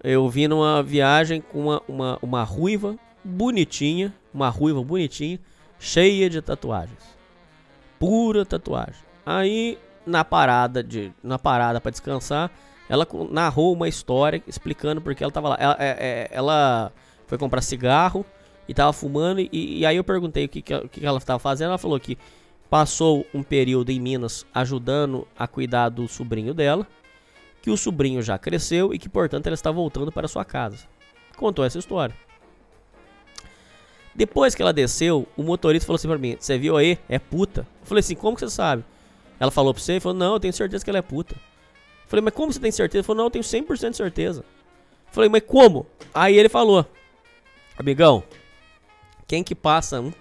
Eu 0.02 0.28
vim 0.28 0.48
numa 0.48 0.82
viagem 0.82 1.40
com 1.40 1.60
uma, 1.60 1.82
uma, 1.86 2.18
uma 2.20 2.42
ruiva 2.42 2.96
bonitinha, 3.22 4.12
uma 4.34 4.48
ruiva 4.48 4.82
bonitinha, 4.82 5.38
cheia 5.78 6.28
de 6.28 6.42
tatuagens. 6.42 6.98
Pura 8.00 8.44
tatuagem. 8.44 9.00
Aí 9.24 9.78
na 10.04 10.24
parada 10.24 10.82
de 10.82 11.12
na 11.22 11.38
parada 11.38 11.80
para 11.80 11.92
descansar, 11.92 12.50
ela 12.88 13.06
narrou 13.30 13.72
uma 13.72 13.88
história 13.88 14.42
explicando 14.46 15.00
porque 15.00 15.22
ela 15.22 15.32
tava 15.32 15.50
lá. 15.50 15.56
Ela, 15.60 15.76
é- 15.78 15.96
é- 16.00 16.28
ela 16.32 16.92
foi 17.28 17.38
comprar 17.38 17.60
cigarro 17.62 18.26
e 18.68 18.74
tava 18.74 18.92
fumando 18.92 19.40
e, 19.40 19.48
e 19.52 19.86
aí 19.86 19.96
eu 19.96 20.02
perguntei 20.02 20.46
o 20.46 20.48
que, 20.48 20.60
que, 20.62 20.72
ela- 20.72 20.84
o 20.84 20.88
que 20.88 21.06
ela 21.06 21.18
estava 21.18 21.38
fazendo. 21.38 21.68
Ela 21.68 21.78
falou 21.78 22.00
que 22.00 22.18
passou 22.72 23.26
um 23.34 23.42
período 23.42 23.90
em 23.90 24.00
Minas 24.00 24.46
ajudando 24.54 25.28
a 25.38 25.46
cuidar 25.46 25.90
do 25.90 26.08
sobrinho 26.08 26.54
dela, 26.54 26.86
que 27.60 27.70
o 27.70 27.76
sobrinho 27.76 28.22
já 28.22 28.38
cresceu 28.38 28.94
e 28.94 28.98
que 28.98 29.10
portanto 29.10 29.46
ela 29.46 29.52
está 29.52 29.70
voltando 29.70 30.10
para 30.10 30.26
sua 30.26 30.42
casa. 30.42 30.78
Contou 31.36 31.66
essa 31.66 31.78
história. 31.78 32.16
Depois 34.14 34.54
que 34.54 34.62
ela 34.62 34.72
desceu, 34.72 35.28
o 35.36 35.42
motorista 35.42 35.86
falou 35.86 35.96
assim 35.96 36.08
pra 36.08 36.16
mim: 36.16 36.34
Você 36.40 36.56
viu 36.56 36.74
aí? 36.78 36.98
É 37.10 37.18
puta. 37.18 37.66
Eu 37.82 37.86
falei 37.86 38.00
assim: 38.00 38.14
Como 38.14 38.34
que 38.38 38.40
você 38.40 38.48
sabe? 38.48 38.82
Ela 39.38 39.50
falou 39.50 39.74
pra 39.74 39.82
você? 39.82 39.92
Ele 39.92 40.00
falou: 40.00 40.16
Não, 40.16 40.32
eu 40.32 40.40
tenho 40.40 40.54
certeza 40.54 40.82
que 40.82 40.88
ela 40.88 40.98
é 40.98 41.02
puta. 41.02 41.34
Eu 41.34 42.08
falei: 42.08 42.24
Mas 42.24 42.32
como 42.32 42.50
você 42.54 42.58
tem 42.58 42.72
certeza? 42.72 43.00
Ele 43.00 43.06
falou: 43.06 43.18
Não, 43.18 43.26
eu 43.26 43.30
tenho 43.30 43.44
100% 43.44 43.90
de 43.90 43.96
certeza. 43.98 44.40
Eu 44.40 45.12
falei: 45.12 45.28
Mas 45.28 45.42
como? 45.46 45.84
Aí 46.14 46.38
ele 46.38 46.48
falou: 46.48 46.86
Amigão, 47.78 48.22
quem 49.26 49.44
que 49.44 49.54
passa 49.54 50.00
um- 50.00 50.12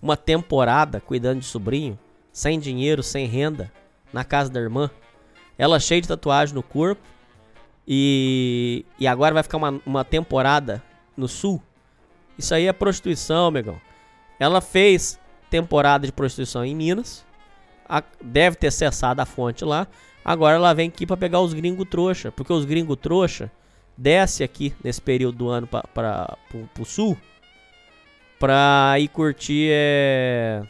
uma 0.00 0.16
temporada 0.16 1.00
cuidando 1.00 1.40
de 1.40 1.46
sobrinho, 1.46 1.98
sem 2.32 2.58
dinheiro, 2.58 3.02
sem 3.02 3.26
renda, 3.26 3.72
na 4.12 4.24
casa 4.24 4.50
da 4.50 4.60
irmã, 4.60 4.90
ela 5.58 5.78
cheia 5.80 6.00
de 6.00 6.08
tatuagem 6.08 6.54
no 6.54 6.62
corpo 6.62 7.02
e, 7.86 8.84
e 8.98 9.06
agora 9.06 9.34
vai 9.34 9.42
ficar 9.42 9.56
uma, 9.56 9.80
uma 9.84 10.04
temporada 10.04 10.82
no 11.16 11.26
sul? 11.28 11.62
Isso 12.38 12.54
aí 12.54 12.66
é 12.66 12.72
prostituição, 12.72 13.46
amigão. 13.46 13.80
Ela 14.38 14.60
fez 14.60 15.18
temporada 15.50 16.06
de 16.06 16.12
prostituição 16.12 16.64
em 16.64 16.74
Minas. 16.74 17.24
a- 17.88 18.02
deve 18.22 18.56
ter 18.56 18.70
cessado 18.70 19.20
a 19.20 19.26
fonte 19.26 19.64
lá. 19.64 19.86
Agora 20.24 20.56
ela 20.56 20.74
vem 20.74 20.88
aqui 20.88 21.06
pra 21.06 21.16
pegar 21.16 21.40
os 21.40 21.52
gringos 21.54 21.88
trouxa. 21.88 22.30
Porque 22.30 22.52
os 22.52 22.64
gringos 22.64 22.96
trouxa 23.00 23.50
desce 23.96 24.44
aqui 24.44 24.74
nesse 24.84 25.00
período 25.02 25.38
do 25.38 25.48
ano 25.48 25.66
pro, 25.66 25.82
pro 26.72 26.84
sul. 26.84 27.16
Pra 28.38 28.94
ir 28.98 29.08
curtir 29.08 29.68
é, 29.72 30.62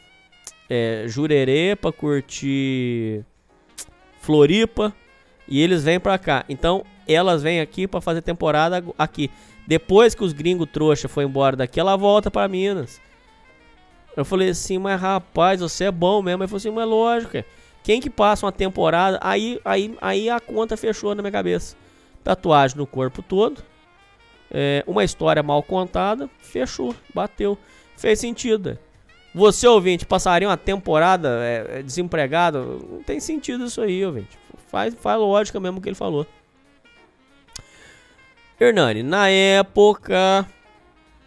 é, 0.68 1.04
Jurerê, 1.06 1.76
pra 1.76 1.92
curtir 1.92 3.24
Floripa. 4.20 4.94
E 5.46 5.60
eles 5.60 5.82
vêm 5.84 5.98
pra 5.98 6.18
cá. 6.18 6.44
Então 6.48 6.84
elas 7.06 7.42
vêm 7.42 7.60
aqui 7.60 7.86
pra 7.86 8.00
fazer 8.00 8.22
temporada 8.22 8.84
aqui. 8.98 9.30
Depois 9.66 10.14
que 10.14 10.24
os 10.24 10.32
gringos 10.32 10.68
trouxa 10.70 11.08
foi 11.08 11.24
embora 11.24 11.56
daqui, 11.56 11.78
ela 11.78 11.96
volta 11.96 12.30
pra 12.30 12.48
Minas. 12.48 13.00
Eu 14.16 14.24
falei 14.24 14.50
assim, 14.50 14.78
mas 14.78 15.00
rapaz, 15.00 15.60
você 15.60 15.84
é 15.84 15.90
bom 15.90 16.20
mesmo. 16.22 16.42
Ele 16.42 16.48
falou 16.48 16.58
assim, 16.58 16.70
mas 16.70 16.88
lógico. 16.88 17.36
é. 17.36 17.44
Quem 17.82 18.00
que 18.00 18.10
passa 18.10 18.44
uma 18.44 18.52
temporada? 18.52 19.18
Aí, 19.22 19.60
aí, 19.64 19.96
aí 20.00 20.28
a 20.28 20.40
conta 20.40 20.76
fechou 20.76 21.14
na 21.14 21.22
minha 21.22 21.32
cabeça. 21.32 21.76
Tatuagem 22.24 22.76
no 22.76 22.86
corpo 22.86 23.22
todo. 23.22 23.62
É, 24.50 24.82
uma 24.86 25.04
história 25.04 25.42
mal 25.42 25.62
contada. 25.62 26.28
Fechou, 26.38 26.94
bateu. 27.14 27.58
Fez 27.96 28.18
sentido. 28.18 28.78
Você, 29.34 29.66
ouvinte, 29.66 30.06
passaria 30.06 30.48
uma 30.48 30.56
temporada 30.56 31.40
é, 31.42 31.78
é, 31.78 31.82
desempregado? 31.82 32.86
Não 32.90 33.02
tem 33.02 33.20
sentido 33.20 33.66
isso 33.66 33.80
aí, 33.80 34.04
ouvinte. 34.04 34.38
Faz, 34.68 34.94
faz 34.94 35.18
lógica 35.18 35.60
mesmo 35.60 35.78
o 35.78 35.80
que 35.80 35.88
ele 35.88 35.94
falou. 35.94 36.26
Hernani, 38.58 39.02
na 39.02 39.28
época. 39.28 40.46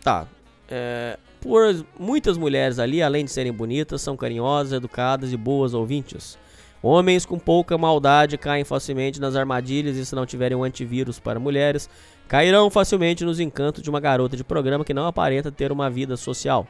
Tá. 0.03 0.27
É, 0.67 1.17
por 1.39 1.85
muitas 1.99 2.37
mulheres 2.37 2.79
ali, 2.79 3.01
além 3.01 3.25
de 3.25 3.31
serem 3.31 3.51
bonitas, 3.51 4.01
são 4.01 4.17
carinhosas, 4.17 4.73
educadas 4.73 5.31
e 5.31 5.37
boas 5.37 5.73
ouvintes. 5.73 6.37
Homens 6.83 7.25
com 7.25 7.37
pouca 7.37 7.77
maldade 7.77 8.37
caem 8.37 8.63
facilmente 8.63 9.21
nas 9.21 9.35
armadilhas 9.35 9.95
e, 9.97 10.05
se 10.05 10.15
não 10.15 10.25
tiverem 10.25 10.57
um 10.57 10.63
antivírus 10.63 11.19
para 11.19 11.39
mulheres, 11.39 11.89
cairão 12.31 12.69
facilmente 12.69 13.25
nos 13.25 13.41
encantos 13.41 13.83
de 13.83 13.89
uma 13.89 13.99
garota 13.99 14.37
de 14.37 14.43
programa 14.45 14.85
que 14.85 14.93
não 14.93 15.05
aparenta 15.05 15.51
ter 15.51 15.69
uma 15.69 15.89
vida 15.89 16.15
social. 16.15 16.65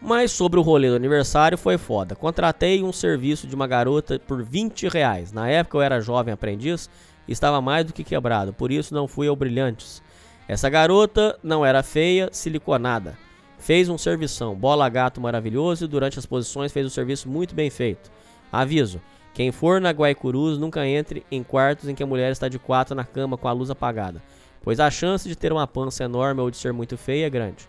Mas 0.00 0.30
sobre 0.30 0.60
o 0.60 0.62
rolê 0.62 0.88
do 0.88 0.94
aniversário 0.94 1.58
foi 1.58 1.76
foda. 1.76 2.14
Contratei 2.14 2.84
um 2.84 2.92
serviço 2.92 3.44
de 3.48 3.56
uma 3.56 3.66
garota 3.66 4.20
por 4.20 4.40
20 4.40 4.86
reais. 4.86 5.32
Na 5.32 5.48
época 5.48 5.78
eu 5.78 5.82
era 5.82 6.00
jovem 6.00 6.32
aprendiz 6.32 6.88
e 7.26 7.32
estava 7.32 7.60
mais 7.60 7.84
do 7.84 7.92
que 7.92 8.04
quebrado, 8.04 8.52
por 8.52 8.70
isso 8.70 8.94
não 8.94 9.08
fui 9.08 9.26
ao 9.26 9.34
Brilhantes. 9.34 10.00
Essa 10.46 10.70
garota 10.70 11.36
não 11.42 11.66
era 11.66 11.82
feia, 11.82 12.28
siliconada. 12.30 13.18
Fez 13.58 13.88
um 13.88 13.98
servição, 13.98 14.54
bola 14.54 14.88
gato 14.88 15.20
maravilhoso 15.20 15.86
e 15.86 15.88
durante 15.88 16.20
as 16.20 16.26
posições 16.26 16.70
fez 16.70 16.86
um 16.86 16.90
serviço 16.90 17.28
muito 17.28 17.52
bem 17.52 17.68
feito. 17.68 18.12
Aviso: 18.52 19.00
quem 19.36 19.52
for 19.52 19.82
na 19.82 19.90
Guaicurus 19.90 20.56
nunca 20.56 20.86
entre 20.86 21.22
em 21.30 21.42
quartos 21.42 21.90
em 21.90 21.94
que 21.94 22.02
a 22.02 22.06
mulher 22.06 22.32
está 22.32 22.48
de 22.48 22.58
quatro 22.58 22.94
na 22.94 23.04
cama 23.04 23.36
com 23.36 23.46
a 23.46 23.52
luz 23.52 23.68
apagada, 23.68 24.22
pois 24.62 24.80
a 24.80 24.90
chance 24.90 25.28
de 25.28 25.36
ter 25.36 25.52
uma 25.52 25.66
pança 25.66 26.04
enorme 26.04 26.40
ou 26.40 26.50
de 26.50 26.56
ser 26.56 26.72
muito 26.72 26.96
feia 26.96 27.26
é 27.26 27.28
grande. 27.28 27.68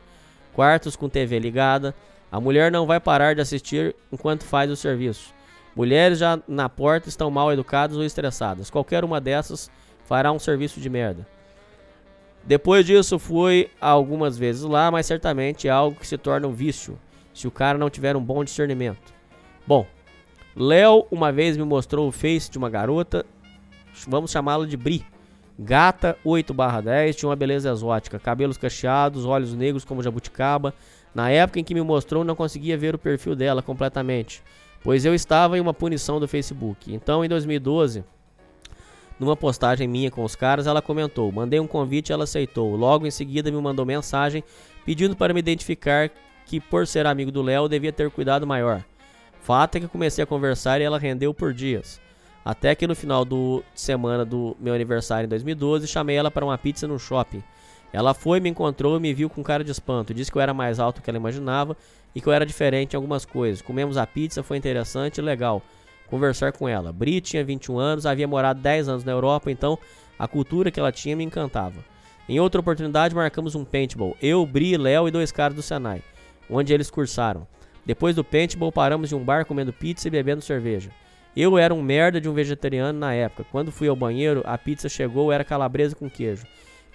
Quartos 0.54 0.96
com 0.96 1.10
TV 1.10 1.38
ligada, 1.40 1.94
a 2.32 2.40
mulher 2.40 2.72
não 2.72 2.88
vai 2.88 3.02
parar 3.02 3.36
de 3.36 3.42
assistir 3.42 3.94
enquanto 4.10 4.46
faz 4.46 4.72
o 4.72 4.78
serviço. 4.78 5.34
Mulheres 5.76 6.20
já 6.20 6.40
na 6.48 6.70
porta 6.70 7.10
estão 7.10 7.30
mal 7.30 7.52
educadas 7.52 7.98
ou 7.98 8.04
estressadas. 8.06 8.70
Qualquer 8.70 9.04
uma 9.04 9.20
dessas 9.20 9.70
fará 10.06 10.32
um 10.32 10.40
serviço 10.40 10.80
de 10.80 10.90
merda. 10.90 11.28
Depois 12.46 12.86
disso, 12.86 13.20
fui 13.20 13.70
algumas 13.82 14.38
vezes 14.38 14.62
lá, 14.62 14.90
mas 14.90 15.06
certamente 15.06 15.68
é 15.68 15.72
algo 15.72 16.00
que 16.00 16.08
se 16.08 16.18
torna 16.18 16.48
um 16.48 16.54
vício, 16.54 16.98
se 17.34 17.46
o 17.46 17.52
cara 17.52 17.78
não 17.78 17.90
tiver 17.90 18.16
um 18.16 18.24
bom 18.24 18.42
discernimento. 18.42 19.14
Bom, 19.68 19.86
Léo 20.60 21.06
uma 21.12 21.32
vez 21.32 21.56
me 21.56 21.64
mostrou 21.64 22.08
o 22.08 22.12
face 22.12 22.50
de 22.50 22.58
uma 22.58 22.68
garota, 22.68 23.24
vamos 24.08 24.32
chamá-la 24.32 24.66
de 24.66 24.76
Bri. 24.76 25.06
Gata 25.60 26.18
8/10, 26.26 27.16
tinha 27.16 27.30
uma 27.30 27.36
beleza 27.36 27.70
exótica, 27.70 28.18
cabelos 28.18 28.58
cacheados, 28.58 29.24
olhos 29.24 29.54
negros 29.54 29.86
como 29.86 30.02
jabuticaba. 30.02 30.74
Na 31.14 31.30
época 31.30 31.60
em 31.60 31.64
que 31.64 31.76
me 31.76 31.82
mostrou, 31.82 32.24
não 32.24 32.36
conseguia 32.36 32.76
ver 32.76 32.96
o 32.96 32.98
perfil 32.98 33.36
dela 33.36 33.62
completamente, 33.62 34.42
pois 34.84 35.06
eu 35.06 35.14
estava 35.14 35.60
em 35.60 35.62
uma 35.62 35.76
punição 35.76 36.20
do 36.20 36.28
Facebook. 36.28 36.92
Então, 36.92 37.24
em 37.24 37.30
2012, 37.30 38.04
numa 39.20 39.36
postagem 39.36 39.88
minha 39.88 40.10
com 40.10 40.24
os 40.24 40.36
caras, 40.36 40.66
ela 40.66 40.82
comentou: 40.82 41.32
Mandei 41.32 41.60
um 41.60 41.68
convite 41.68 42.12
ela 42.12 42.24
aceitou. 42.24 42.76
Logo 42.76 43.06
em 43.06 43.12
seguida, 43.12 43.52
me 43.52 43.62
mandou 43.62 43.86
mensagem 43.86 44.44
pedindo 44.84 45.16
para 45.16 45.36
me 45.36 45.40
identificar 45.40 46.10
que, 46.48 46.60
por 46.60 46.88
ser 46.88 47.06
amigo 47.06 47.32
do 47.32 47.44
Léo, 47.44 47.68
devia 47.68 47.94
ter 47.94 48.10
cuidado 48.10 48.48
maior. 48.48 48.84
Fato 49.48 49.78
é 49.78 49.80
que 49.80 49.88
comecei 49.88 50.22
a 50.22 50.28
conversar 50.28 50.82
e 50.82 50.84
ela 50.84 51.00
rendeu 51.00 51.34
por 51.34 51.54
dias. 51.54 52.02
Até 52.44 52.76
que 52.76 52.86
no 52.86 52.94
final 52.94 53.24
do 53.24 53.64
semana 53.74 54.26
do 54.26 54.58
meu 54.60 54.74
aniversário 54.74 55.26
em 55.26 55.30
2012, 55.30 55.88
chamei 55.88 56.18
ela 56.18 56.30
para 56.30 56.44
uma 56.44 56.58
pizza 56.58 56.86
no 56.86 57.00
shopping. 57.00 57.42
Ela 57.94 58.14
foi, 58.14 58.42
me 58.42 58.50
encontrou 58.50 58.98
e 58.98 59.00
me 59.00 59.14
viu 59.14 59.30
com 59.30 59.42
cara 59.42 59.64
de 59.64 59.72
espanto. 59.72 60.14
Disse 60.14 60.30
que 60.30 60.38
eu 60.38 60.42
era 60.42 60.54
mais 60.54 60.82
alto 60.82 60.98
do 60.98 61.02
que 61.02 61.10
ela 61.10 61.18
imaginava 61.18 61.78
e 62.14 62.20
que 62.20 62.28
eu 62.28 62.34
era 62.34 62.46
diferente 62.46 62.92
em 62.92 62.98
algumas 62.98 63.24
coisas. 63.24 63.62
Comemos 63.62 63.96
a 63.96 64.06
pizza, 64.06 64.44
foi 64.44 64.58
interessante 64.58 65.20
e 65.20 65.22
legal 65.22 65.62
conversar 66.10 66.52
com 66.52 66.68
ela. 66.68 66.92
Bri 66.92 67.22
tinha 67.22 67.42
21 67.42 67.80
anos, 67.80 68.06
havia 68.06 68.28
morado 68.28 68.60
10 68.60 68.90
anos 68.90 69.06
na 69.06 69.14
Europa, 69.14 69.50
então 69.50 69.80
a 70.20 70.28
cultura 70.28 70.70
que 70.70 70.78
ela 70.78 70.92
tinha 70.92 71.16
me 71.16 71.24
encantava. 71.24 71.86
Em 72.28 72.38
outra 72.38 72.60
oportunidade, 72.60 73.16
marcamos 73.16 73.56
um 73.56 73.64
paintball. 73.64 74.18
Eu, 74.22 74.46
Bri, 74.46 74.76
Léo 74.76 75.08
e 75.08 75.12
dois 75.12 75.32
caras 75.32 75.56
do 75.56 75.62
Senai, 75.62 76.04
onde 76.50 76.74
eles 76.74 76.92
cursaram. 76.92 77.48
Depois 77.88 78.14
do 78.14 78.22
paintball, 78.22 78.70
paramos 78.70 79.08
de 79.08 79.16
um 79.16 79.24
bar 79.24 79.46
comendo 79.46 79.72
pizza 79.72 80.10
e 80.10 80.12
bebendo 80.12 80.42
cerveja. 80.42 80.92
Eu 81.34 81.58
era 81.58 81.74
um 81.74 81.82
merda 81.82 82.20
de 82.20 82.28
um 82.28 82.34
vegetariano 82.34 83.00
na 83.00 83.14
época. 83.14 83.46
Quando 83.50 83.72
fui 83.72 83.88
ao 83.88 83.96
banheiro, 83.96 84.42
a 84.44 84.58
pizza 84.58 84.90
chegou, 84.90 85.32
era 85.32 85.46
calabresa 85.46 85.96
com 85.96 86.10
queijo. 86.10 86.46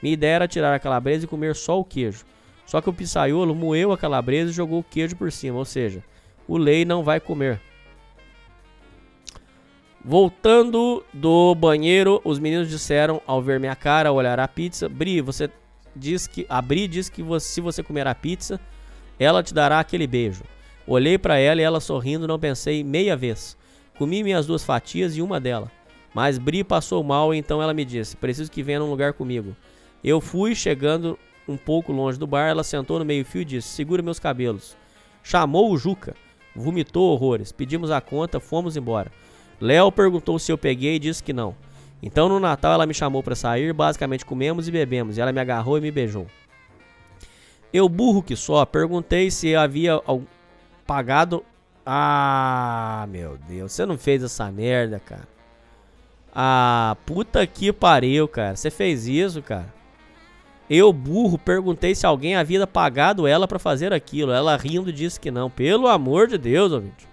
Minha 0.03 0.13
ideia 0.13 0.35
era 0.35 0.47
tirar 0.47 0.75
a 0.75 0.79
calabresa 0.79 1.25
e 1.25 1.29
comer 1.29 1.55
só 1.57 1.81
o 1.81 1.85
queijo. 1.85 2.27
Só 2.67 2.83
que 2.83 2.91
o 2.91 2.93
pizzaiolo 2.93 3.55
moeu 3.55 3.91
a 3.91 3.97
calabresa 3.97 4.51
e 4.51 4.55
jogou 4.55 4.81
o 4.81 4.85
queijo 4.85 5.17
por 5.17 5.33
cima, 5.33 5.57
ou 5.57 5.65
seja, 5.65 6.05
o 6.47 6.59
Lei 6.59 6.85
não 6.85 7.03
vai 7.03 7.21
comer. 7.21 7.59
Voltando 10.05 11.03
do 11.11 11.55
banheiro, 11.55 12.21
os 12.23 12.39
meninos 12.39 12.69
disseram 12.69 13.23
ao 13.27 13.41
ver 13.41 13.59
minha 13.59 13.75
cara, 13.75 14.11
ao 14.11 14.17
olhar 14.17 14.39
a 14.39 14.47
pizza, 14.47 14.91
Bri, 14.91 15.23
você 15.23 15.49
diz 15.97 16.27
que 16.27 16.45
a 16.51 16.61
Bri 16.61 16.87
diz 16.87 17.09
que 17.09 17.23
você- 17.23 17.47
se 17.47 17.63
você 17.63 17.83
comer 17.83 18.07
a 18.07 18.15
pizza, 18.15 18.61
ela 19.19 19.43
te 19.43 19.55
dará 19.55 19.81
aquele 19.81 20.07
beijo. 20.07 20.43
Olhei 20.87 21.17
pra 21.17 21.39
ela 21.39 21.61
e 21.61 21.65
ela 21.65 21.81
sorrindo, 21.81 22.27
não 22.27 22.39
pensei 22.39 22.83
meia 22.83 23.17
vez. 23.17 23.57
Comi 23.97 24.23
minhas 24.23 24.47
duas 24.47 24.65
fatias 24.65 25.17
e 25.17 25.23
uma 25.23 25.39
dela. 25.39 25.71
Mas 26.15 26.39
Bri 26.39 26.65
passou 26.65 27.03
mal, 27.03 27.33
então 27.33 27.63
ela 27.63 27.73
me 27.73 27.85
disse: 27.85 28.17
"Preciso 28.17 28.51
que 28.51 28.63
venha 28.63 28.81
num 28.81 28.91
lugar 28.91 29.13
comigo". 29.13 29.57
Eu 30.03 30.21
fui, 30.21 30.55
chegando 30.55 31.19
um 31.49 31.57
pouco 31.57 31.93
longe 31.93 32.19
do 32.19 32.27
bar, 32.27 32.49
ela 32.49 32.65
sentou 32.65 32.99
no 32.99 33.05
meio-fio 33.05 33.43
e 33.43 33.47
disse: 33.47 33.69
"Segura 33.69 34.03
meus 34.03 34.19
cabelos". 34.19 34.77
Chamou 35.23 35.73
o 35.73 35.79
Juca, 35.79 36.15
vomitou 36.55 37.13
horrores. 37.13 37.53
Pedimos 37.53 37.91
a 37.91 38.01
conta, 38.01 38.41
fomos 38.41 38.77
embora. 38.77 39.13
Léo 39.61 39.93
perguntou 39.93 40.39
se 40.39 40.51
eu 40.51 40.59
peguei 40.59 40.97
e 40.97 40.99
disse 40.99 41.23
que 41.23 41.33
não. 41.33 41.55
Então 42.03 42.29
no 42.29 42.41
Natal 42.41 42.73
ela 42.73 42.87
me 42.87 42.93
chamou 42.93 43.23
pra 43.23 43.37
sair, 43.37 43.73
basicamente 43.73 44.25
comemos 44.27 44.67
e 44.67 44.73
bebemos, 44.73 45.17
e 45.17 45.21
ela 45.21 45.33
me 45.33 45.41
agarrou 45.41 45.79
e 45.79 45.81
me 45.81 45.93
beijou. 45.93 46.27
Eu, 47.73 47.89
burro 47.89 48.23
que 48.23 48.35
só, 48.35 48.67
perguntei 48.67 49.31
se 49.31 49.55
havia 49.55 50.01
pagado. 50.87 51.45
Ah, 51.85 53.07
meu 53.11 53.39
Deus, 53.49 53.73
você 53.73 53.85
não 53.85 53.99
fez 53.99 54.23
essa 54.23 54.51
merda, 54.51 55.01
cara. 55.01 55.27
Ah, 56.35 56.97
puta 57.05 57.47
que 57.47 57.73
pariu, 57.73 58.27
cara. 58.27 58.57
Você 58.57 58.71
fez 58.71 59.07
isso, 59.07 59.43
cara. 59.43 59.73
Eu, 60.71 60.93
burro, 60.93 61.37
perguntei 61.37 61.95
se 61.95 62.07
alguém 62.07 62.37
havia 62.37 62.67
pagado 62.67 63.27
ela 63.27 63.47
pra 63.47 63.59
fazer 63.59 63.93
aquilo. 63.93 64.33
Ela 64.33 64.57
rindo 64.57 64.93
disse 64.93 65.21
que 65.21 65.31
não. 65.31 65.51
Pelo 65.51 65.87
amor 65.89 66.29
de 66.29 66.39
Deus, 66.39 66.73
ouvinte. 66.73 67.07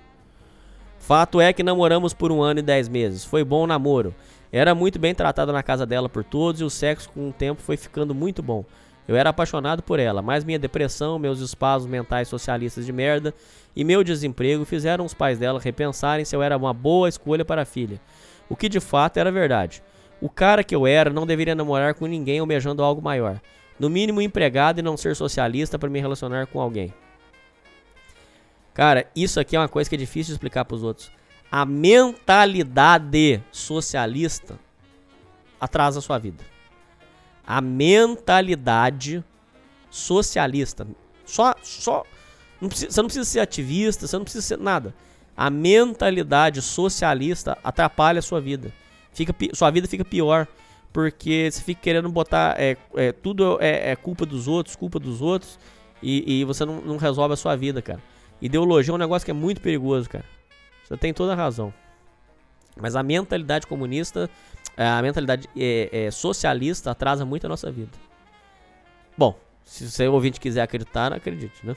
Fato 1.00 1.42
é 1.42 1.52
que 1.52 1.64
namoramos 1.64 2.14
por 2.14 2.32
um 2.32 2.42
ano 2.42 2.60
e 2.60 2.64
dez 2.64 2.88
meses. 2.88 3.26
Foi 3.26 3.44
bom 3.44 3.68
namoro. 3.68 4.14
Era 4.52 4.74
muito 4.74 4.98
bem 4.98 5.14
tratado 5.14 5.52
na 5.52 5.62
casa 5.62 5.86
dela 5.86 6.08
por 6.08 6.24
todos 6.24 6.62
e 6.62 6.64
o 6.64 6.70
sexo 6.70 7.10
com 7.10 7.30
o 7.30 7.34
tempo 7.34 7.62
foi 7.62 7.78
ficando 7.78 8.16
muito 8.16 8.42
bom. 8.42 8.64
Eu 9.10 9.16
era 9.16 9.32
apaixonado 9.32 9.82
por 9.82 10.00
ela, 10.00 10.22
mas 10.22 10.44
minha 10.44 10.60
depressão, 10.60 11.18
meus 11.18 11.40
espasmos 11.40 11.90
mentais 11.90 12.28
socialistas 12.28 12.86
de 12.86 12.94
merda 12.94 13.34
e 13.76 13.84
meu 13.84 14.04
desemprego 14.04 14.64
fizeram 14.66 15.04
os 15.04 15.16
pais 15.16 15.40
dela 15.40 15.60
repensarem 15.60 16.24
se 16.24 16.36
eu 16.36 16.44
era 16.44 16.56
uma 16.56 16.76
boa 16.76 17.10
escolha 17.10 17.44
para 17.44 17.64
a 17.64 17.66
filha. 17.66 18.00
O 18.48 18.56
que 18.56 18.70
de 18.70 18.80
fato 18.80 19.18
era 19.18 19.32
verdade. 19.32 19.82
O 20.22 20.30
cara 20.30 20.64
que 20.64 20.76
eu 20.76 20.86
era 20.86 21.10
não 21.10 21.26
deveria 21.26 21.56
namorar 21.56 21.96
com 21.96 22.06
ninguém 22.06 22.38
almejando 22.38 22.84
algo 22.84 23.02
maior. 23.02 23.42
No 23.80 23.90
mínimo 23.90 24.22
empregado 24.22 24.78
e 24.78 24.84
não 24.84 24.96
ser 24.96 25.16
socialista 25.16 25.80
para 25.80 25.90
me 25.90 26.00
relacionar 26.00 26.46
com 26.46 26.62
alguém. 26.62 26.94
Cara, 28.76 29.08
isso 29.16 29.40
aqui 29.40 29.56
é 29.56 29.60
uma 29.60 29.68
coisa 29.68 29.90
que 29.90 29.96
é 29.96 30.00
difícil 30.00 30.34
de 30.34 30.34
explicar 30.34 30.66
pros 30.66 30.84
outros. 30.84 31.12
A 31.52 31.66
mentalidade 31.66 33.42
socialista 33.52 34.60
atrasa 35.60 35.98
a 35.98 36.02
sua 36.04 36.20
vida. 36.20 36.49
A 37.50 37.60
mentalidade 37.62 39.24
socialista. 39.90 40.86
Só, 41.26 41.56
só. 41.64 42.04
Não 42.62 42.70
precisa- 42.70 42.92
você 42.92 43.02
não 43.02 43.08
precisa 43.08 43.26
ser 43.26 43.40
ativista, 43.40 44.06
você 44.06 44.16
não 44.16 44.24
precisa 44.24 44.46
ser 44.46 44.60
nada. 44.60 44.94
A 45.36 45.50
mentalidade 45.50 46.62
socialista 46.62 47.58
atrapalha 47.64 48.20
a 48.20 48.22
sua 48.22 48.40
vida. 48.40 48.72
Fica, 49.14 49.34
sua 49.54 49.72
vida 49.72 49.88
fica 49.88 50.06
pior. 50.06 50.48
Porque 50.94 51.50
você 51.52 51.62
fica 51.64 51.82
querendo 51.82 52.08
botar. 52.10 52.56
É, 52.60 52.78
é, 52.96 53.12
tudo 53.12 53.58
é, 53.60 53.92
é 53.92 53.96
culpa 53.96 54.28
dos 54.28 54.48
outros, 54.48 54.76
culpa 54.76 55.00
dos 55.00 55.20
outros. 55.20 55.58
E, 56.04 56.42
e 56.42 56.46
você 56.46 56.64
não, 56.66 56.82
não 56.82 56.98
resolve 56.98 57.34
a 57.34 57.38
sua 57.38 57.56
vida, 57.56 57.82
cara. 57.82 58.00
Ideologia 58.40 58.92
é 58.92 58.96
um 58.96 58.98
negócio 59.00 59.26
que 59.26 59.32
é 59.32 59.34
muito 59.34 59.60
perigoso, 59.60 60.08
cara. 60.08 60.26
Você 60.88 60.96
tem 60.98 61.14
toda 61.14 61.34
a 61.34 61.36
razão. 61.36 61.74
Mas 62.80 62.96
a 62.96 63.04
mentalidade 63.04 63.68
comunista, 63.68 64.30
a 64.88 65.02
mentalidade 65.02 65.50
é, 65.58 65.90
é, 65.92 66.12
socialista 66.12 66.92
atrasa 66.92 67.26
muito 67.26 67.46
a 67.46 67.50
nossa 67.50 67.72
vida. 67.72 67.92
Bom, 69.18 69.38
se 69.66 69.90
você 69.90 70.08
ouvinte 70.08 70.40
quiser 70.40 70.62
acreditar, 70.62 71.12
acredite, 71.14 71.66
né? 71.66 71.76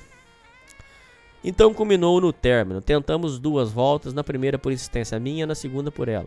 Então 1.45 1.75
culminou 1.75 2.21
no 2.21 2.33
término. 2.33 2.81
Tentamos 2.81 3.39
duas 3.39 3.73
voltas, 3.73 4.15
na 4.15 4.23
primeira 4.23 4.59
por 4.59 4.73
insistência 4.73 5.19
minha, 5.19 5.47
na 5.47 5.55
segunda 5.55 5.91
por 5.91 6.09
ela. 6.09 6.27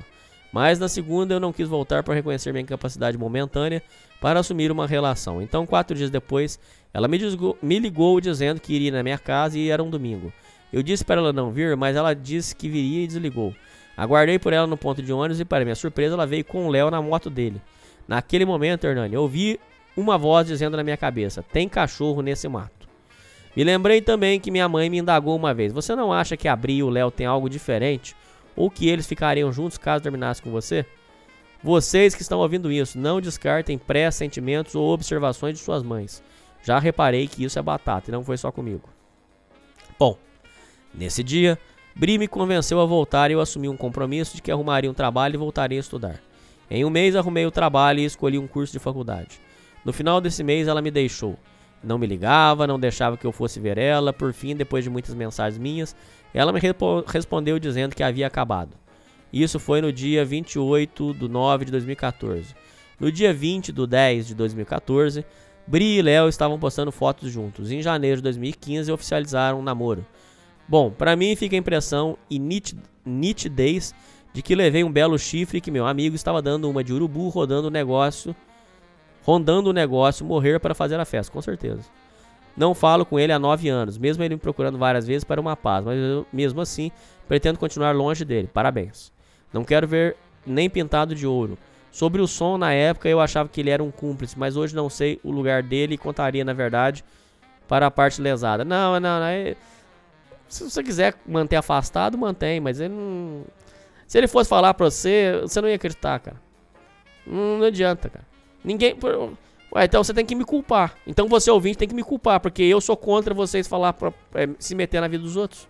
Mas 0.52 0.80
na 0.80 0.88
segunda 0.88 1.34
eu 1.34 1.39
não 1.39 1.53
quis 1.53 1.68
voltar 1.68 2.03
para 2.03 2.14
reconhecer 2.14 2.52
minha 2.52 2.61
incapacidade 2.64 3.18
momentânea 3.18 3.81
para 4.22 4.39
assumir 4.39 4.72
uma 4.72 4.88
relação. 4.88 5.41
Então, 5.41 5.65
quatro 5.65 5.95
dias 5.95 6.10
depois, 6.10 6.60
ela 6.93 7.07
me, 7.07 7.18
desgo- 7.18 7.57
me 7.61 7.80
ligou 7.80 8.19
dizendo 8.19 8.60
que 8.60 8.73
iria 8.73 8.91
na 8.91 9.03
minha 9.03 9.18
casa 9.18 9.57
e 9.57 9.69
era 9.69 9.84
um 9.84 9.89
domingo. 9.89 10.31
Eu 10.72 10.84
disse 10.84 11.03
para 11.06 11.19
ela 11.22 11.34
não 11.34 11.52
vir, 11.52 11.76
mas 11.76 11.95
ela 11.95 12.14
disse 12.14 12.56
que 12.56 12.68
viria 12.69 13.03
e 13.03 13.07
desligou. 13.07 13.53
Aguardei 13.97 14.38
por 14.38 14.53
ela 14.53 14.67
no 14.67 14.77
ponto 14.77 15.01
de 15.01 15.13
ônibus 15.13 15.39
e, 15.39 15.45
para 15.45 15.63
minha 15.63 15.76
surpresa, 15.76 16.15
ela 16.15 16.27
veio 16.27 16.43
com 16.43 16.67
o 16.67 16.69
Léo 16.69 16.91
na 16.91 17.01
moto 17.01 17.30
dele. 17.30 17.61
Naquele 18.07 18.45
momento, 18.45 18.85
Hernani, 18.85 19.15
ouvi 19.15 19.59
uma 19.95 20.17
voz 20.17 20.47
dizendo 20.47 20.76
na 20.76 20.84
minha 20.84 20.97
cabeça: 20.97 21.41
tem 21.41 21.69
cachorro 21.69 22.22
nesse 22.22 22.47
mato. 22.47 22.88
Me 23.55 23.63
lembrei 23.63 24.01
também 24.01 24.39
que 24.39 24.51
minha 24.51 24.67
mãe 24.67 24.89
me 24.89 24.97
indagou 24.97 25.35
uma 25.35 25.53
vez: 25.53 25.72
Você 25.72 25.95
não 25.95 26.11
acha 26.11 26.35
que 26.35 26.47
a 26.47 26.55
Bri 26.55 26.77
e 26.77 26.84
o 26.84 26.89
Léo 26.89 27.09
têm 27.09 27.26
algo 27.26 27.49
diferente? 27.49 28.15
Ou 28.55 28.69
que 28.69 28.88
eles 28.88 29.07
ficariam 29.07 29.51
juntos 29.51 29.77
caso 29.77 30.03
terminasse 30.03 30.41
com 30.41 30.51
você? 30.51 30.85
Vocês 31.63 32.13
que 32.13 32.22
estão 32.22 32.39
ouvindo 32.39 32.72
isso, 32.72 32.97
não 32.97 33.19
descartem 33.19 33.77
pré-sentimentos 33.77 34.76
ou 34.76 34.93
observações 34.93 35.57
de 35.57 35.63
suas 35.63 35.81
mães. 35.81 36.22
Já 36.63 36.80
reparei 36.80 37.27
que 37.27 37.43
isso 37.43 37.57
é 37.57 37.61
batata 37.61 38.09
e 38.09 38.11
não 38.11 38.23
foi 38.23 38.38
só 38.38 38.51
comigo. 38.51 38.89
Bom, 39.97 40.17
nesse 40.93 41.23
dia, 41.23 41.57
Bri 41.97 42.17
me 42.17 42.27
convenceu 42.27 42.81
a 42.81 42.85
voltar 42.85 43.31
e 43.31 43.35
eu 43.35 43.39
assumi 43.39 43.69
um 43.69 43.77
compromisso 43.77 44.35
de 44.35 44.41
que 44.41 44.51
arrumaria 44.51 44.91
um 44.91 44.93
trabalho 44.93 45.35
e 45.35 45.38
voltaria 45.38 45.80
a 45.80 45.80
estudar. 45.80 46.19
Em 46.69 46.84
um 46.84 46.89
mês 46.89 47.15
arrumei 47.15 47.45
o 47.45 47.51
trabalho 47.51 48.01
e 48.01 48.05
escolhi 48.05 48.38
um 48.38 48.47
curso 48.47 48.73
de 48.73 48.80
faculdade. 48.80 49.39
No 49.85 49.93
final 49.93 50.19
desse 50.19 50.43
mês 50.43 50.67
ela 50.67 50.81
me 50.81 50.91
deixou. 50.91 51.39
Não 51.81 51.97
me 51.97 52.05
ligava, 52.05 52.67
não 52.67 52.77
deixava 52.77 53.15
que 53.15 53.26
eu 53.26 53.31
fosse 53.31 53.61
ver 53.61 53.77
ela. 53.77 54.11
Por 54.11 54.34
fim, 54.34 54.57
depois 54.57 54.84
de 54.84 54.89
muitas 54.89 55.15
mensagens 55.15 55.57
minhas, 55.57 55.95
ela 56.34 56.51
me 56.51 56.59
respondeu 57.07 57.57
dizendo 57.59 57.95
que 57.95 58.03
havia 58.03 58.27
acabado. 58.27 58.72
Isso 59.31 59.57
foi 59.57 59.80
no 59.80 59.93
dia 59.93 60.26
28 60.26 61.13
de 61.13 61.30
9 61.30 61.63
de 61.63 61.72
2014. 61.72 62.53
No 62.99 63.09
dia 63.09 63.34
20 63.34 63.72
de 63.72 63.88
10 63.88 64.27
de 64.27 64.35
2014, 64.35 65.26
Bri 65.65 65.97
e 65.97 66.01
Léo 66.01 66.27
estavam 66.27 66.59
postando 66.59 66.91
fotos 66.91 67.31
juntos. 67.31 67.72
Em 67.72 67.81
janeiro 67.81 68.17
de 68.17 68.23
2015 68.23 68.91
oficializaram 68.91 69.61
um 69.61 69.63
namoro. 69.63 70.05
Bom, 70.68 70.90
pra 70.90 71.16
mim 71.16 71.36
fica 71.36 71.56
a 71.56 71.60
impressão 71.60 72.18
e 72.30 72.40
nit- 72.40 72.76
nitidez 73.06 73.94
de 74.34 74.42
que 74.42 74.56
levei 74.56 74.84
um 74.84 74.92
belo 74.92 75.18
chifre 75.18 75.62
que 75.62 75.72
meu 75.72 75.86
amigo 75.86 76.16
estava 76.16 76.42
dando 76.42 76.70
uma 76.70 76.84
de 76.84 76.92
urubu 76.94 77.30
rodando 77.30 77.68
o 77.68 77.72
negócio, 77.72 78.36
rondando 79.24 79.70
o 79.70 79.74
negócio, 79.74 80.26
morrer 80.26 80.60
para 80.60 80.74
fazer 80.76 81.00
a 81.00 81.06
festa, 81.06 81.32
com 81.32 81.42
certeza. 81.42 81.82
Não 82.58 82.74
falo 82.74 83.06
com 83.06 83.20
ele 83.20 83.34
há 83.34 83.40
nove 83.40 83.70
anos, 83.70 83.98
mesmo 83.98 84.24
ele 84.24 84.36
me 84.36 84.40
procurando 84.42 84.78
várias 84.78 85.06
vezes 85.06 85.24
para 85.24 85.42
uma 85.42 85.56
paz, 85.56 85.84
mas 85.86 85.98
eu, 86.00 86.26
mesmo 86.32 86.62
assim 86.62 86.92
pretendo 87.28 87.60
continuar 87.60 87.94
longe 87.94 88.24
dele. 88.24 88.50
Parabéns. 88.54 89.12
Não 89.54 89.64
quero 89.64 89.88
ver 89.88 90.16
nem 90.46 90.70
pintado 90.70 91.14
de 91.14 91.28
ouro. 91.28 91.58
Sobre 91.92 92.22
o 92.22 92.28
som, 92.28 92.58
na 92.58 92.74
época 92.74 93.08
eu 93.08 93.20
achava 93.22 93.48
que 93.50 93.62
ele 93.62 93.70
era 93.70 93.84
um 93.84 93.92
cúmplice, 93.92 94.38
mas 94.38 94.56
hoje 94.58 94.76
não 94.76 94.90
sei 94.90 95.20
o 95.24 95.32
lugar 95.32 95.64
dele 95.64 95.96
e 95.96 95.98
contaria, 95.98 96.44
na 96.44 96.54
verdade, 96.54 97.04
para 97.68 97.88
a 97.88 97.92
parte 97.92 98.22
lesada. 98.22 98.64
Não, 98.66 99.00
não, 99.00 99.20
não. 99.20 99.26
é- 99.28 99.56
Se 100.47 100.63
você 100.69 100.84
quiser 100.84 101.15
manter 101.26 101.55
afastado, 101.55 102.17
mantém, 102.17 102.59
mas 102.59 102.80
ele 102.80 102.93
não. 102.93 103.43
Se 104.07 104.17
ele 104.17 104.27
fosse 104.27 104.49
falar 104.49 104.73
pra 104.73 104.89
você, 104.89 105.39
você 105.41 105.59
não 105.59 105.67
ia 105.67 105.76
acreditar, 105.76 106.19
cara. 106.19 106.38
Não, 107.26 107.57
não 107.59 107.65
adianta, 107.65 108.09
cara. 108.09 108.26
Ninguém. 108.63 108.95
Ué, 109.73 109.85
então 109.85 110.03
você 110.03 110.13
tem 110.13 110.26
que 110.26 110.35
me 110.35 110.45
culpar. 110.45 110.95
Então 111.05 111.27
você 111.27 111.49
ouvinte 111.49 111.77
tem 111.77 111.88
que 111.88 111.95
me 111.95 112.03
culpar, 112.03 112.39
porque 112.39 112.63
eu 112.63 112.80
sou 112.80 112.95
contra 112.95 113.34
vocês 113.34 113.67
falar 113.67 113.93
pra, 113.93 114.13
é, 114.35 114.47
se 114.59 114.76
meter 114.76 115.01
na 115.01 115.07
vida 115.07 115.23
dos 115.23 115.35
outros. 115.35 115.67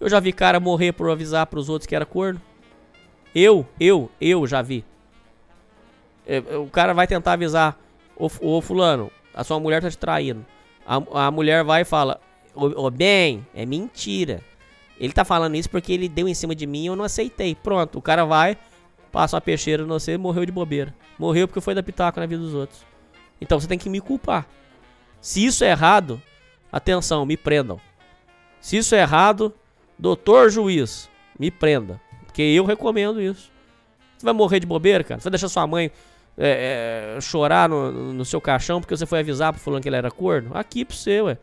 Eu 0.00 0.08
já 0.08 0.20
vi 0.20 0.32
cara 0.32 0.58
morrer 0.58 0.92
por 0.92 1.10
avisar 1.10 1.46
pros 1.46 1.68
outros 1.68 1.86
que 1.86 1.94
era 1.94 2.06
corno. 2.06 2.40
Eu, 3.34 3.66
eu, 3.78 4.10
eu 4.20 4.46
já 4.46 4.62
vi. 4.62 4.84
É, 6.26 6.38
O 6.56 6.66
cara 6.66 6.92
vai 6.92 7.06
tentar 7.06 7.32
avisar, 7.34 7.78
ô, 8.16 8.28
ô 8.40 8.60
fulano, 8.60 9.10
a 9.34 9.44
sua 9.44 9.60
mulher 9.60 9.82
tá 9.82 9.90
te 9.90 9.98
traindo. 9.98 10.44
A, 10.86 11.26
a 11.26 11.30
mulher 11.30 11.62
vai 11.64 11.82
e 11.82 11.84
fala, 11.84 12.20
ô, 12.58 12.86
ô 12.86 12.90
bem, 12.90 13.46
é 13.54 13.64
mentira. 13.64 14.40
Ele 14.98 15.12
tá 15.12 15.24
falando 15.24 15.54
isso 15.54 15.70
porque 15.70 15.92
ele 15.92 16.08
deu 16.08 16.28
em 16.28 16.34
cima 16.34 16.54
de 16.54 16.66
mim 16.66 16.84
e 16.84 16.86
eu 16.86 16.96
não 16.96 17.04
aceitei. 17.04 17.54
Pronto, 17.54 17.98
o 17.98 18.02
cara 18.02 18.24
vai, 18.24 18.58
passa 19.12 19.36
uma 19.36 19.40
peixeira 19.40 19.84
no 19.84 19.98
você 19.98 20.14
e 20.14 20.18
morreu 20.18 20.44
de 20.44 20.52
bobeira. 20.52 20.94
Morreu 21.18 21.46
porque 21.46 21.60
foi 21.60 21.74
dar 21.74 21.82
pitaco 21.82 22.18
na 22.18 22.26
vida 22.26 22.42
dos 22.42 22.54
outros. 22.54 22.84
Então 23.40 23.60
você 23.60 23.68
tem 23.68 23.78
que 23.78 23.88
me 23.88 24.00
culpar. 24.00 24.46
Se 25.20 25.44
isso 25.44 25.62
é 25.62 25.70
errado, 25.70 26.20
atenção, 26.72 27.24
me 27.24 27.36
prendam. 27.36 27.80
Se 28.60 28.76
isso 28.76 28.94
é 28.94 29.00
errado, 29.00 29.54
doutor 29.96 30.50
juiz, 30.50 31.08
me 31.38 31.50
prenda. 31.50 32.00
Porque 32.26 32.42
eu 32.42 32.64
recomendo 32.64 33.20
isso. 33.20 33.50
Você 34.16 34.24
vai 34.24 34.34
morrer 34.34 34.58
de 34.58 34.66
bobeira, 34.66 35.04
cara? 35.04 35.20
Você 35.20 35.24
vai 35.24 35.30
deixar 35.30 35.48
sua 35.48 35.66
mãe 35.66 35.92
é, 36.36 37.14
é, 37.16 37.20
chorar 37.20 37.68
no, 37.68 38.12
no 38.12 38.24
seu 38.24 38.40
caixão 38.40 38.80
porque 38.80 38.96
você 38.96 39.06
foi 39.06 39.20
avisar 39.20 39.52
pro 39.52 39.62
fulano 39.62 39.80
que 39.80 39.88
ele 39.88 39.96
era 39.96 40.10
corno? 40.10 40.50
Aqui 40.54 40.84
pro 40.84 40.96
você, 40.96 41.20
ué. 41.20 41.38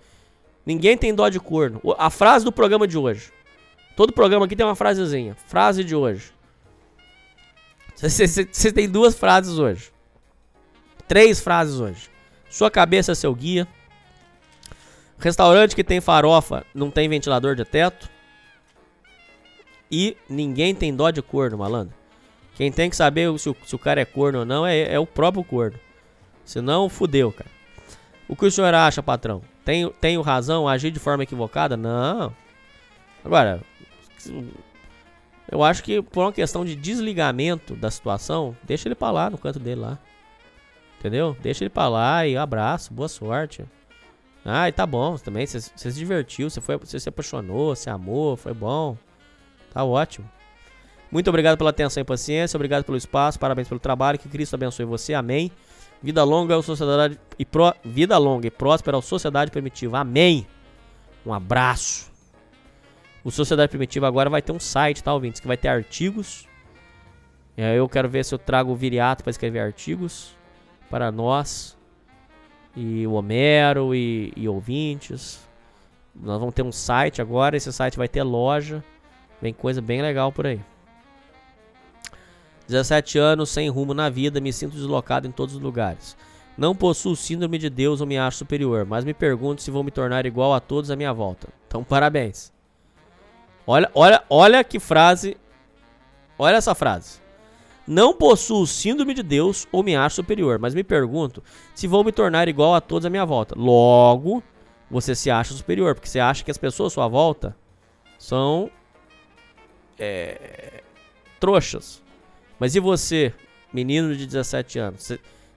Ninguém 0.65 0.97
tem 0.97 1.13
dó 1.13 1.29
de 1.29 1.39
corno. 1.39 1.81
A 1.97 2.09
frase 2.09 2.43
do 2.43 2.51
programa 2.51 2.87
de 2.87 2.97
hoje. 2.97 3.31
Todo 3.95 4.11
programa 4.11 4.45
aqui 4.45 4.55
tem 4.55 4.65
uma 4.65 4.75
frasezinha. 4.75 5.35
Frase 5.47 5.83
de 5.83 5.95
hoje. 5.95 6.33
Você 7.95 8.71
tem 8.73 8.89
duas 8.89 9.15
frases 9.15 9.57
hoje. 9.57 9.91
Três 11.07 11.39
frases 11.39 11.79
hoje. 11.79 12.09
Sua 12.49 12.71
cabeça 12.71 13.11
é 13.11 13.15
seu 13.15 13.33
guia. 13.33 13.67
Restaurante 15.17 15.75
que 15.75 15.83
tem 15.83 16.01
farofa 16.01 16.65
não 16.73 16.91
tem 16.91 17.07
ventilador 17.07 17.55
de 17.55 17.63
teto. 17.63 18.09
E 19.89 20.17
ninguém 20.27 20.73
tem 20.73 20.93
dó 20.93 21.09
de 21.11 21.21
corno, 21.21 21.59
malandro. 21.59 21.93
Quem 22.55 22.71
tem 22.71 22.89
que 22.89 22.95
saber 22.95 23.37
se 23.39 23.49
o, 23.49 23.55
se 23.65 23.75
o 23.75 23.79
cara 23.79 24.01
é 24.01 24.05
corno 24.05 24.39
ou 24.39 24.45
não 24.45 24.65
é, 24.65 24.93
é 24.93 24.99
o 24.99 25.05
próprio 25.05 25.43
corno. 25.43 25.79
Senão, 26.43 26.89
fudeu, 26.89 27.31
cara. 27.31 27.49
O 28.27 28.35
que 28.35 28.45
o 28.45 28.51
senhor 28.51 28.73
acha, 28.73 29.03
patrão? 29.03 29.41
Tenho, 29.65 29.89
tenho 29.89 30.21
razão 30.21 30.67
agir 30.67 30.91
de 30.91 30.99
forma 30.99 31.23
equivocada? 31.23 31.75
Não. 31.75 32.31
Agora, 33.23 33.61
eu 35.51 35.63
acho 35.63 35.83
que 35.83 36.03
por 36.03 36.21
uma 36.21 36.31
questão 36.31 36.63
de 36.63 36.75
desligamento 36.75 37.75
da 37.75 37.89
situação, 37.89 38.55
deixa 38.63 38.87
ele 38.87 38.95
pra 38.95 39.09
lá 39.09 39.29
no 39.29 39.39
canto 39.39 39.59
dele 39.59 39.81
lá. 39.81 39.99
Entendeu? 40.99 41.35
Deixa 41.41 41.63
ele 41.63 41.69
pra 41.69 41.87
lá 41.87 42.27
e 42.27 42.37
abraço, 42.37 42.93
boa 42.93 43.09
sorte. 43.09 43.65
Ah, 44.45 44.69
e 44.69 44.71
tá 44.71 44.85
bom 44.85 45.17
também. 45.17 45.47
Você 45.47 45.59
se 45.59 45.91
divertiu, 45.93 46.47
você, 46.49 46.61
foi, 46.61 46.77
você 46.77 46.99
se 46.99 47.09
apaixonou, 47.09 47.75
você 47.75 47.89
amou, 47.89 48.37
foi 48.37 48.53
bom. 48.53 48.95
Tá 49.73 49.83
ótimo. 49.83 50.29
Muito 51.11 51.27
obrigado 51.27 51.57
pela 51.57 51.71
atenção 51.71 52.01
e 52.01 52.03
paciência, 52.03 52.55
obrigado 52.57 52.83
pelo 52.83 52.97
espaço, 52.97 53.39
parabéns 53.39 53.67
pelo 53.67 53.79
trabalho, 53.79 54.19
que 54.19 54.29
Cristo 54.29 54.53
abençoe 54.53 54.85
você, 54.85 55.13
amém. 55.13 55.51
Vida 56.05 56.23
longa 56.23 56.61
sociedade 56.61 57.19
e 57.39 57.43
pro, 57.43 57.73
vida 57.83 58.15
longa 58.19 58.45
e 58.45 58.51
próspera 58.51 58.95
ao 58.95 59.01
sociedade 59.01 59.49
primitiva, 59.49 59.97
amém. 59.97 60.45
Um 61.25 61.33
abraço. 61.33 62.11
O 63.23 63.31
Sociedade 63.31 63.71
Primitiva 63.71 64.07
agora 64.07 64.29
vai 64.29 64.39
ter 64.39 64.51
um 64.51 64.59
site, 64.59 65.03
tá, 65.03 65.11
ouvintes? 65.11 65.41
Que 65.41 65.47
vai 65.47 65.57
ter 65.57 65.67
artigos. 65.67 66.47
Eu 67.57 67.89
quero 67.89 68.07
ver 68.07 68.23
se 68.23 68.35
eu 68.35 68.37
trago 68.37 68.71
o 68.71 68.75
Viriato 68.75 69.23
para 69.23 69.31
escrever 69.31 69.61
artigos 69.61 70.37
para 70.91 71.11
nós. 71.11 71.75
E 72.75 73.07
o 73.07 73.13
Homero 73.13 73.95
e, 73.95 74.31
e 74.35 74.47
ouvintes. 74.47 75.39
Nós 76.15 76.39
vamos 76.39 76.53
ter 76.53 76.61
um 76.61 76.71
site 76.71 77.19
agora. 77.19 77.57
Esse 77.57 77.73
site 77.73 77.97
vai 77.97 78.07
ter 78.07 78.21
loja. 78.21 78.83
Vem 79.41 79.55
coisa 79.55 79.81
bem 79.81 80.03
legal 80.03 80.31
por 80.31 80.45
aí. 80.45 80.61
17 82.67 83.17
anos, 83.17 83.49
sem 83.49 83.69
rumo 83.69 83.93
na 83.93 84.09
vida, 84.09 84.41
me 84.41 84.51
sinto 84.51 84.75
deslocado 84.75 85.27
em 85.27 85.31
todos 85.31 85.55
os 85.55 85.61
lugares. 85.61 86.17
Não 86.57 86.75
possuo 86.75 87.15
síndrome 87.15 87.57
de 87.57 87.69
Deus 87.69 88.01
ou 88.01 88.07
me 88.07 88.17
acho 88.17 88.37
superior, 88.37 88.85
mas 88.85 89.03
me 89.03 89.13
pergunto 89.13 89.61
se 89.61 89.71
vou 89.71 89.83
me 89.83 89.91
tornar 89.91 90.25
igual 90.25 90.53
a 90.53 90.59
todos 90.59 90.89
à 90.89 90.95
minha 90.95 91.11
volta. 91.11 91.49
Então, 91.67 91.83
parabéns. 91.83 92.51
Olha, 93.67 93.89
olha, 93.93 94.23
olha 94.29 94.63
que 94.63 94.79
frase. 94.79 95.37
Olha 96.37 96.55
essa 96.55 96.73
frase. 96.73 97.19
Não 97.87 98.13
possuo 98.13 98.65
síndrome 98.65 99.13
de 99.13 99.21
Deus 99.21 99.67
ou 99.71 99.83
me 99.83 99.95
acho 99.95 100.15
superior, 100.15 100.57
mas 100.57 100.73
me 100.73 100.83
pergunto 100.83 101.43
se 101.73 101.87
vou 101.87 102.03
me 102.03 102.11
tornar 102.11 102.47
igual 102.47 102.73
a 102.73 102.81
todos 102.81 103.05
à 103.05 103.09
minha 103.09 103.25
volta. 103.25 103.53
Logo, 103.57 104.41
você 104.89 105.13
se 105.13 105.29
acha 105.29 105.53
superior, 105.53 105.93
porque 105.93 106.07
você 106.07 106.19
acha 106.19 106.43
que 106.43 106.49
as 106.49 106.57
pessoas 106.57 106.93
à 106.93 106.95
sua 106.95 107.07
volta 107.07 107.55
são 108.17 108.71
é, 109.99 110.81
trouxas. 111.39 112.04
Mas 112.59 112.75
e 112.75 112.79
você, 112.79 113.33
menino 113.73 114.15
de 114.15 114.25
17 114.25 114.79
anos? 114.79 115.11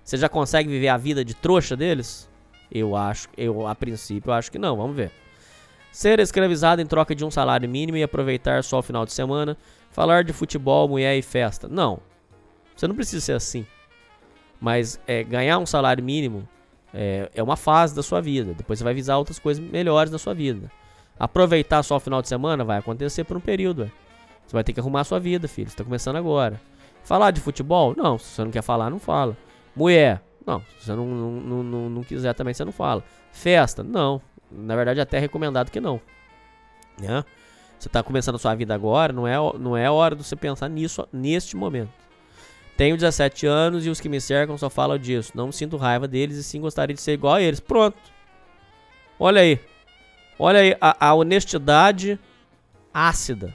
Você, 0.05 0.17
já 0.17 0.28
consegue 0.28 0.68
viver 0.68 0.89
a 0.89 0.97
vida 0.97 1.25
de 1.25 1.35
trouxa 1.35 1.77
deles? 1.77 2.28
Eu 2.70 2.97
acho, 2.97 3.28
eu 3.36 3.67
a 3.67 3.75
princípio 3.75 4.33
acho 4.33 4.51
que 4.51 4.59
não, 4.59 4.77
vamos 4.77 4.97
ver. 4.97 5.10
Ser 5.93 6.20
escravizado 6.20 6.83
em 6.83 6.86
troca 6.86 7.15
de 7.15 7.25
um 7.25 7.31
salário 7.31 7.68
mínimo 7.68 7.97
e 7.99 8.02
aproveitar 8.02 8.62
só 8.62 8.78
o 8.78 8.83
final 8.83 9.05
de 9.05 9.12
semana. 9.12 9.57
Falar 9.91 10.23
de 10.23 10.33
futebol, 10.33 10.89
mulher 10.89 11.17
e 11.17 11.23
festa. 11.23 11.67
Não. 11.67 12.01
Você 12.77 12.86
não 12.86 12.94
precisa 12.94 13.25
ser 13.25 13.33
assim. 13.33 13.67
Mas 14.60 15.01
é, 15.07 15.23
ganhar 15.23 15.59
um 15.59 15.67
salário 15.67 16.05
mínimo 16.05 16.47
é, 16.93 17.31
é 17.35 17.43
uma 17.43 17.57
fase 17.57 17.94
da 17.94 18.02
sua 18.02 18.20
vida. 18.20 18.55
Depois 18.55 18.78
você 18.78 18.85
vai 18.85 18.94
visar 18.94 19.17
outras 19.17 19.39
coisas 19.39 19.62
melhores 19.62 20.10
da 20.10 20.18
sua 20.18 20.35
vida. 20.35 20.70
Aproveitar 21.18 21.83
só 21.83 21.97
o 21.97 22.01
final 22.01 22.23
de 22.23 22.28
semana 22.28 22.65
vai 22.65 22.78
acontecer 22.78 23.25
por 23.25 23.36
um 23.36 23.41
período. 23.41 23.83
ué. 23.83 23.91
Você 24.47 24.52
vai 24.52 24.65
ter 24.65 24.73
que 24.73 24.81
arrumar 24.81 25.01
a 25.01 25.05
sua 25.05 25.18
vida, 25.18 25.49
filho. 25.49 25.68
Você 25.68 25.77
tá 25.77 25.85
começando 25.85 26.17
agora. 26.17 26.60
Falar 27.08 27.30
de 27.30 27.40
futebol? 27.40 27.94
Não. 27.96 28.18
Se 28.18 28.26
você 28.34 28.44
não 28.44 28.50
quer 28.50 28.60
falar, 28.60 28.90
não 28.90 28.98
fala. 28.98 29.34
Mulher? 29.74 30.22
Não. 30.46 30.60
Se 30.78 30.84
você 30.84 30.94
não, 30.94 31.06
não, 31.06 31.62
não, 31.62 31.88
não- 31.88 32.02
quiser 32.04 32.34
também, 32.34 32.52
você 32.52 32.66
não 32.66 32.70
fala. 32.70 33.02
Festa? 33.32 33.82
Não. 33.82 34.20
Na 34.52 34.76
verdade, 34.76 35.00
até 35.00 35.16
é 35.16 35.20
recomendado 35.20 35.70
que 35.70 35.80
não. 35.80 35.98
Né? 37.00 37.24
Você 37.78 37.88
está 37.88 38.02
começando 38.02 38.34
a 38.34 38.38
sua 38.38 38.54
vida 38.54 38.74
agora, 38.74 39.10
não 39.10 39.26
é, 39.26 39.36
não 39.58 39.74
é 39.74 39.90
hora 39.90 40.14
de 40.14 40.22
você 40.22 40.36
pensar 40.36 40.68
nisso 40.68 41.08
neste 41.10 41.56
momento. 41.56 41.88
Tenho 42.76 42.94
17 42.94 43.46
anos 43.46 43.86
e 43.86 43.88
os 43.88 44.00
que 44.02 44.08
me 44.08 44.20
cercam 44.20 44.58
só 44.58 44.68
falam 44.68 44.98
disso. 44.98 45.32
Não 45.34 45.50
sinto 45.50 45.78
raiva 45.78 46.06
deles 46.06 46.36
e 46.36 46.44
sim 46.44 46.60
gostaria 46.60 46.94
de 46.94 47.00
ser 47.00 47.12
igual 47.12 47.36
a 47.36 47.40
eles. 47.40 47.58
Pronto. 47.58 47.96
Olha 49.18 49.40
aí. 49.40 49.58
Olha 50.38 50.60
aí 50.60 50.76
a, 50.78 51.08
a 51.08 51.14
honestidade 51.14 52.20
ácida. 52.92 53.54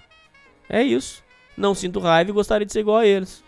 É 0.67 0.81
isso. 0.81 1.23
Não 1.55 1.75
sinto 1.75 1.99
raiva 1.99 2.31
e 2.31 2.33
gostaria 2.33 2.65
de 2.65 2.73
ser 2.73 2.79
igual 2.79 2.97
a 2.97 3.05
eles. 3.05 3.42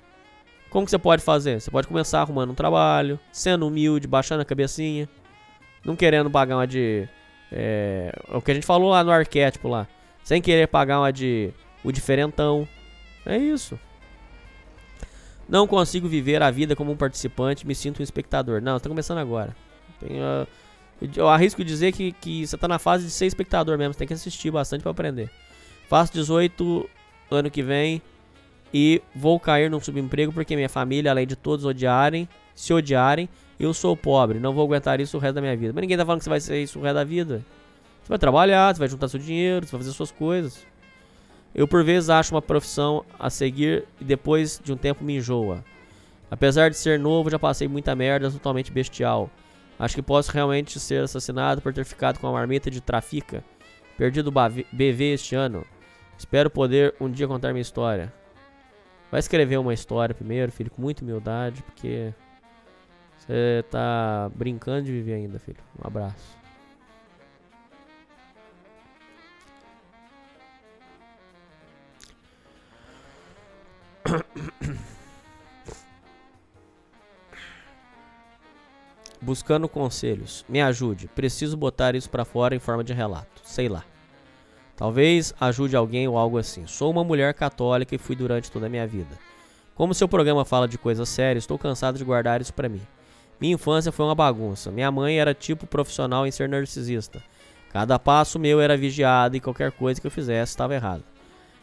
Como 0.75 0.83
que 0.83 0.91
você 0.91 0.99
pode 0.99 1.23
fazer? 1.23 1.61
Você 1.61 1.71
pode 1.71 1.87
começar 1.87 2.19
arrumando 2.19 2.49
um 2.51 2.53
trabalho, 2.53 3.17
sendo 3.31 3.65
humilde, 3.65 4.09
baixando 4.09 4.41
a 4.41 4.45
cabecinha, 4.45 5.07
não 5.85 5.95
querendo 5.95 6.29
pagar 6.29 6.57
uma 6.57 6.67
de. 6.67 7.07
É, 7.49 8.11
o 8.27 8.41
que 8.41 8.51
a 8.51 8.53
gente 8.53 8.65
falou 8.65 8.89
lá 8.89 9.01
no 9.01 9.09
arquétipo 9.09 9.69
lá. 9.69 9.87
Sem 10.21 10.41
querer 10.41 10.67
pagar 10.67 10.99
uma 10.99 11.13
de. 11.13 11.53
O 11.81 11.93
diferentão. 11.93 12.67
É 13.25 13.37
isso. 13.37 13.79
Não 15.47 15.65
consigo 15.65 16.09
viver 16.09 16.43
a 16.43 16.51
vida 16.51 16.75
como 16.75 16.91
um 16.91 16.97
participante, 16.97 17.65
me 17.65 17.73
sinto 17.73 18.01
um 18.01 18.03
espectador. 18.03 18.61
Não, 18.61 18.77
tá 18.77 18.89
começando 18.89 19.19
agora. 19.19 19.55
Tem, 20.01 20.19
ah, 20.19 20.45
eu 21.15 21.29
arrisco 21.29 21.63
dizer 21.63 21.93
que, 21.93 22.11
que 22.11 22.45
você 22.45 22.57
tá 22.57 22.67
na 22.67 22.79
fase 22.79 23.05
de 23.05 23.11
ser 23.11 23.27
espectador 23.27 23.77
mesmo. 23.77 23.93
Você 23.93 23.99
tem 23.99 24.07
que 24.09 24.13
assistir 24.13 24.51
bastante 24.51 24.81
pra 24.81 24.91
aprender. 24.91 25.31
Faço 25.87 26.11
18 26.11 26.89
ano 27.31 27.49
que 27.49 27.63
vem 27.63 28.01
e 28.77 29.01
vou 29.15 29.39
cair 29.39 29.71
num 29.71 29.79
subemprego 29.79 30.33
porque 30.33 30.53
minha 30.53 30.67
família, 30.67 31.09
além 31.09 31.25
de 31.25 31.37
todos 31.37 31.63
odiarem, 31.63 32.27
se 32.53 32.73
odiarem, 32.73 33.29
eu 33.57 33.73
sou 33.73 33.95
pobre. 33.95 34.37
Não 34.37 34.51
vou 34.51 34.65
aguentar 34.65 34.99
isso 34.99 35.15
o 35.15 35.19
resto 35.21 35.35
da 35.35 35.41
minha 35.41 35.55
vida. 35.55 35.71
Mas 35.73 35.81
ninguém 35.81 35.95
tá 35.95 36.05
falando 36.05 36.19
que 36.19 36.25
você 36.25 36.29
vai 36.29 36.41
ser 36.41 36.61
isso 36.61 36.77
o 36.77 36.81
resto 36.81 36.95
da 36.95 37.05
vida. 37.05 37.41
Você 38.03 38.09
vai 38.09 38.17
trabalhar, 38.19 38.75
você 38.75 38.79
vai 38.79 38.89
juntar 38.89 39.07
seu 39.07 39.17
dinheiro, 39.17 39.65
você 39.65 39.71
vai 39.71 39.79
fazer 39.79 39.93
suas 39.93 40.11
coisas. 40.11 40.67
Eu 41.55 41.69
por 41.69 41.85
vezes 41.85 42.09
acho 42.09 42.35
uma 42.35 42.41
profissão 42.41 43.05
a 43.17 43.29
seguir 43.29 43.85
e 44.01 44.03
depois 44.03 44.59
de 44.61 44.73
um 44.73 44.77
tempo 44.77 45.05
me 45.05 45.15
enjoa. 45.15 45.63
Apesar 46.29 46.69
de 46.69 46.75
ser 46.75 46.99
novo, 46.99 47.29
já 47.29 47.39
passei 47.39 47.69
muita 47.69 47.95
merda 47.95 48.29
totalmente 48.29 48.73
bestial. 48.73 49.29
Acho 49.79 49.95
que 49.95 50.01
posso 50.01 50.33
realmente 50.33 50.81
ser 50.81 51.01
assassinado 51.01 51.61
por 51.61 51.73
ter 51.73 51.85
ficado 51.85 52.19
com 52.19 52.27
a 52.27 52.31
marmita 52.33 52.69
de 52.69 52.81
trafica. 52.81 53.41
Perdi 53.97 54.21
do 54.21 54.31
BV 54.31 54.65
BV 54.69 55.13
este 55.13 55.33
ano. 55.33 55.65
Espero 56.17 56.49
poder 56.49 56.93
um 56.99 57.09
dia 57.09 57.25
contar 57.25 57.53
minha 57.53 57.61
história. 57.61 58.11
Vai 59.11 59.19
escrever 59.19 59.57
uma 59.57 59.73
história 59.73 60.13
primeiro, 60.13 60.51
filho, 60.51 60.71
com 60.71 60.81
muita 60.81 61.03
humildade, 61.03 61.61
porque 61.63 62.13
você 63.17 63.63
tá 63.71 64.29
brincando 64.35 64.83
de 64.85 64.91
viver 64.91 65.13
ainda, 65.13 65.39
filho. 65.39 65.57
Um 65.81 65.87
abraço. 65.87 66.37
Buscando 79.21 79.67
conselhos. 79.67 80.45
Me 80.47 80.61
ajude. 80.61 81.07
Preciso 81.07 81.57
botar 81.57 81.95
isso 81.95 82.09
pra 82.09 82.23
fora 82.25 82.55
em 82.55 82.59
forma 82.59 82.83
de 82.83 82.93
relato. 82.93 83.41
Sei 83.43 83.67
lá. 83.67 83.83
Talvez 84.75 85.33
ajude 85.39 85.75
alguém 85.75 86.07
ou 86.07 86.17
algo 86.17 86.37
assim. 86.37 86.67
Sou 86.67 86.91
uma 86.91 87.03
mulher 87.03 87.33
católica 87.33 87.95
e 87.95 87.97
fui 87.97 88.15
durante 88.15 88.51
toda 88.51 88.65
a 88.65 88.69
minha 88.69 88.85
vida. 88.85 89.17
Como 89.73 89.93
seu 89.93 90.07
programa 90.07 90.43
fala 90.43 90.67
de 90.67 90.77
coisas 90.77 91.07
sérias, 91.07 91.43
estou 91.43 91.57
cansado 91.57 91.97
de 91.97 92.03
guardar 92.03 92.41
isso 92.41 92.53
pra 92.53 92.69
mim. 92.69 92.81
Minha 93.39 93.55
infância 93.55 93.91
foi 93.91 94.05
uma 94.05 94.15
bagunça. 94.15 94.71
Minha 94.71 94.91
mãe 94.91 95.19
era 95.19 95.33
tipo 95.33 95.67
profissional 95.67 96.25
em 96.25 96.31
ser 96.31 96.47
narcisista. 96.49 97.21
Cada 97.71 97.99
passo 97.99 98.39
meu 98.39 98.61
era 98.61 98.77
vigiado 98.77 99.35
e 99.35 99.41
qualquer 99.41 99.71
coisa 99.71 99.99
que 99.99 100.07
eu 100.07 100.11
fizesse 100.11 100.51
estava 100.51 100.75
errado. 100.75 101.03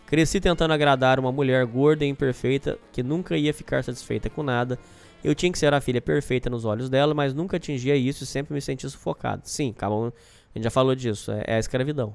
Cresci 0.07 0.41
tentando 0.41 0.75
agradar 0.75 1.19
uma 1.19 1.33
mulher 1.33 1.65
gorda 1.65 2.05
e 2.05 2.09
imperfeita 2.09 2.79
que 2.93 3.03
nunca 3.03 3.35
ia 3.35 3.55
ficar 3.55 3.83
satisfeita 3.83 4.29
com 4.29 4.43
nada. 4.43 4.79
Eu 5.25 5.35
tinha 5.35 5.51
que 5.51 5.59
ser 5.59 5.73
a 5.73 5.81
filha 5.81 6.03
perfeita 6.03 6.51
nos 6.51 6.67
olhos 6.67 6.91
dela, 6.91 7.15
mas 7.15 7.33
nunca 7.33 7.57
atingia 7.57 7.97
isso 7.97 8.25
e 8.25 8.27
sempre 8.27 8.53
me 8.53 8.61
sentia 8.61 8.91
sufocado. 8.91 9.43
Sim, 9.45 9.73
calma, 9.73 10.09
a 10.09 10.59
gente 10.59 10.65
já 10.65 10.71
falou 10.71 10.95
disso, 10.95 11.33
é, 11.33 11.45
é 11.47 11.55
a 11.57 11.59
escravidão. 11.59 12.15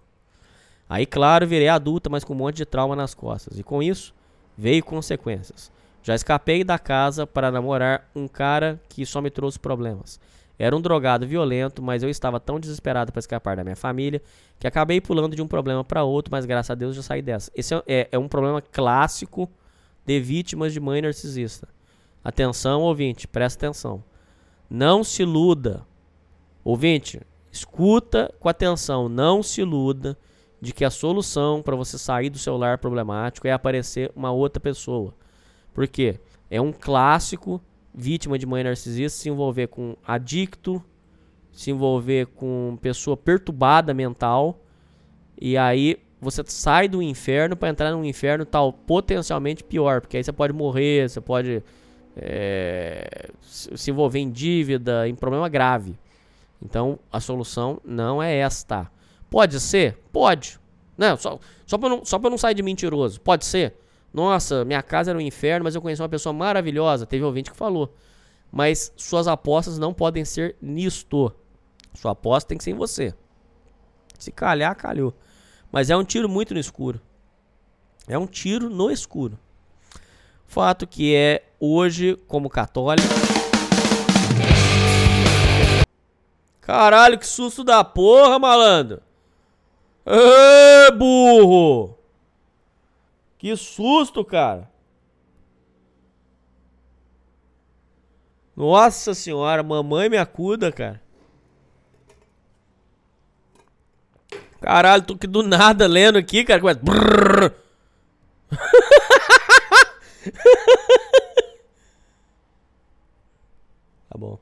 Aí, 0.90 1.06
claro, 1.06 1.46
virei 1.46 1.68
adulta, 1.68 2.10
mas 2.10 2.24
com 2.24 2.34
um 2.34 2.38
monte 2.38 2.58
de 2.58 2.66
trauma 2.66 2.96
nas 2.96 3.14
costas. 3.14 3.60
E 3.60 3.64
com 3.64 3.84
isso, 3.84 4.14
veio 4.58 4.84
consequências. 4.84 5.72
Já 6.02 6.16
escapei 6.16 6.64
da 6.64 6.80
casa 6.80 7.28
para 7.28 7.52
namorar 7.52 8.10
um 8.16 8.28
cara 8.28 8.82
que 8.88 9.06
só 9.06 9.22
me 9.22 9.30
trouxe 9.30 9.60
problemas. 9.60 10.20
Era 10.58 10.76
um 10.76 10.82
drogado 10.82 11.28
violento, 11.28 11.84
mas 11.84 12.02
eu 12.02 12.10
estava 12.10 12.40
tão 12.40 12.60
desesperado 12.60 13.12
para 13.12 13.20
escapar 13.20 13.58
da 13.58 13.64
minha 13.64 13.76
família 13.76 14.22
que 14.60 14.66
acabei 14.66 15.00
pulando 15.00 15.36
de 15.36 15.42
um 15.42 15.48
problema 15.48 15.84
para 15.84 16.04
outro, 16.04 16.32
mas 16.32 16.46
graças 16.46 16.72
a 16.72 16.76
Deus 16.76 16.96
já 16.96 17.04
saí 17.04 17.22
dessa. 17.22 17.52
Esse 17.54 17.76
é, 17.76 17.84
é, 17.86 18.08
é 18.14 18.18
um 18.18 18.28
problema 18.28 18.62
clássico 18.62 19.50
de 20.06 20.20
vítimas 20.20 20.74
de 20.74 20.80
mãe 20.80 21.02
narcisista. 21.02 21.68
Atenção, 22.24 22.82
ouvinte, 22.82 23.28
presta 23.28 23.68
atenção. 23.68 24.04
Não 24.70 25.04
se 25.04 25.22
iluda. 25.22 25.86
Ouvinte, 26.64 27.22
escuta 27.52 28.34
com 28.40 28.50
atenção. 28.50 29.08
Não 29.08 29.44
se 29.44 29.62
iluda 29.62 30.18
de 30.60 30.74
que 30.74 30.84
a 30.84 30.90
solução 30.90 31.62
para 31.62 31.76
você 31.76 31.98
sair 31.98 32.30
do 32.30 32.38
seu 32.38 32.58
lar 32.58 32.78
problemático 32.78 33.48
é 33.48 33.52
aparecer 33.52 34.12
uma 34.16 34.32
outra 34.32 34.60
pessoa. 34.60 35.14
Por 35.74 35.88
quê? 35.88 36.20
É 36.50 36.60
um 36.60 36.72
clássico 36.72 37.62
vítima 37.94 38.38
de 38.38 38.46
mãe 38.46 38.64
narcisista 38.64 39.20
se 39.20 39.30
envolver 39.30 39.68
com 39.68 39.96
adicto, 40.06 40.84
se 41.52 41.72
envolver 41.72 42.28
com 42.28 42.78
pessoa 42.82 43.18
perturbada 43.18 43.94
mental, 43.94 44.60
e 45.40 45.58
aí 45.58 45.98
você 46.20 46.44
sai 46.46 46.88
do 46.88 47.02
inferno 47.02 47.56
para 47.56 47.70
entrar 47.70 47.92
num 47.92 48.04
inferno 48.04 48.46
tal 48.46 48.74
potencialmente 48.74 49.64
pior, 49.64 50.02
porque 50.02 50.18
aí 50.18 50.24
você 50.24 50.32
pode 50.32 50.54
morrer, 50.54 51.10
você 51.10 51.22
pode 51.22 51.64
é, 52.16 53.30
se 53.42 53.92
envolver 53.92 54.20
em 54.20 54.32
dívida, 54.32 55.08
em 55.08 55.16
problema 55.16 55.48
grave. 55.48 55.98
Então 56.62 56.98
a 57.12 57.20
solução 57.20 57.80
não 57.86 58.22
é 58.22 58.36
esta. 58.36 58.90
Pode 59.30 59.60
ser? 59.60 59.98
Pode. 60.12 60.60
Não, 60.98 61.16
só, 61.16 61.40
só 61.66 61.78
para 61.78 61.90
não, 61.90 62.06
só 62.06 62.18
pra 62.18 62.30
não 62.30 62.38
sair 62.38 62.56
de 62.56 62.64
mentiroso. 62.64 63.22
Pode 63.22 63.46
ser? 63.46 63.76
Nossa, 64.14 64.66
minha 64.66 64.82
casa 64.82 65.12
era 65.12 65.18
um 65.18 65.22
inferno, 65.22 65.66
mas 65.66 65.76
eu 65.76 65.82
conheci 65.82 66.02
uma 66.02 66.10
pessoa 66.10 66.34
maravilhosa. 66.34 67.06
Teve 67.06 67.24
ouvinte 67.24 67.52
que 67.52 67.58
falou. 67.58 67.94
Mas 68.52 68.92
suas 68.96 69.28
apostas 69.28 69.78
não 69.78 69.94
podem 69.94 70.26
ser 70.26 70.56
nisto. 70.62 71.32
Sua 71.94 72.12
aposta 72.12 72.50
tem 72.50 72.58
que 72.58 72.64
ser 72.64 72.72
em 72.72 72.76
você. 72.76 73.14
Se 74.18 74.32
calhar, 74.32 74.76
calhou. 74.76 75.14
Mas 75.72 75.90
é 75.90 75.98
um 75.98 76.04
tiro 76.04 76.30
muito 76.30 76.54
no 76.54 76.60
escuro. 76.60 77.02
É 78.08 78.18
um 78.18 78.26
tiro 78.26 78.70
no 78.70 78.90
escuro. 78.90 79.38
Fato 80.46 80.88
que 80.88 81.14
é 81.14 81.44
hoje, 81.60 82.16
como 82.28 82.50
católico. 82.50 83.08
Caralho, 86.62 87.20
que 87.20 87.28
susto 87.28 87.64
da 87.64 87.84
porra, 87.84 88.40
malandro! 88.40 89.02
Ê, 90.10 90.90
burro! 90.92 91.98
Que 93.38 93.56
susto, 93.58 94.24
cara! 94.24 94.72
Nossa 98.56 99.14
senhora, 99.14 99.62
mamãe 99.62 100.10
me 100.10 100.18
acuda, 100.18 100.72
cara. 100.72 101.02
Caralho, 104.62 105.04
tô 105.04 105.14
aqui 105.14 105.28
do 105.28 105.44
nada 105.44 105.86
lendo 105.88 106.18
aqui, 106.18 106.44
cara. 106.44 106.62
Começa... 106.62 106.80
Tá 114.10 114.18
bom. 114.18 114.40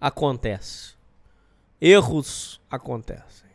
Acontece. 0.00 0.94
Erros 1.80 2.60
acontecem. 2.70 3.49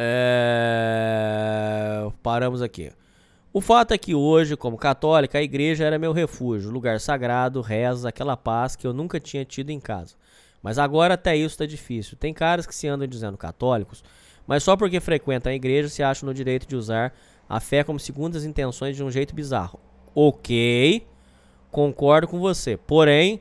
É... 0.00 1.68
Paramos 2.22 2.62
aqui. 2.62 2.92
O 3.52 3.60
fato 3.60 3.92
é 3.92 3.98
que 3.98 4.14
hoje, 4.14 4.56
como 4.56 4.76
católica, 4.76 5.38
a 5.38 5.42
igreja 5.42 5.84
era 5.84 5.98
meu 5.98 6.12
refúgio, 6.12 6.70
lugar 6.70 7.00
sagrado, 7.00 7.60
reza, 7.60 8.08
aquela 8.08 8.36
paz 8.36 8.76
que 8.76 8.86
eu 8.86 8.92
nunca 8.92 9.18
tinha 9.18 9.44
tido 9.44 9.70
em 9.70 9.80
casa. 9.80 10.14
Mas 10.62 10.78
agora 10.78 11.14
até 11.14 11.34
isso 11.34 11.54
está 11.54 11.66
difícil. 11.66 12.16
Tem 12.16 12.32
caras 12.32 12.64
que 12.64 12.74
se 12.74 12.86
andam 12.86 13.08
dizendo 13.08 13.36
católicos, 13.36 14.04
mas 14.46 14.62
só 14.62 14.76
porque 14.76 15.00
frequentam 15.00 15.50
a 15.50 15.56
igreja 15.56 15.88
se 15.88 16.00
acham 16.00 16.28
no 16.28 16.34
direito 16.34 16.68
de 16.68 16.76
usar 16.76 17.12
a 17.48 17.58
fé 17.58 17.82
como 17.82 17.98
segundas 17.98 18.44
intenções 18.44 18.94
de 18.94 19.02
um 19.02 19.10
jeito 19.10 19.34
bizarro. 19.34 19.80
Ok, 20.14 21.04
concordo 21.72 22.28
com 22.28 22.38
você. 22.38 22.76
Porém, 22.76 23.40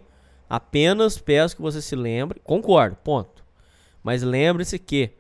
apenas 0.50 1.20
peço 1.20 1.56
que 1.56 1.62
você 1.62 1.82
se 1.82 1.96
lembre. 1.96 2.42
Concordo, 2.44 2.96
ponto. 3.04 3.44
Mas 4.02 4.24
lembre-se 4.24 4.80
que 4.80 5.12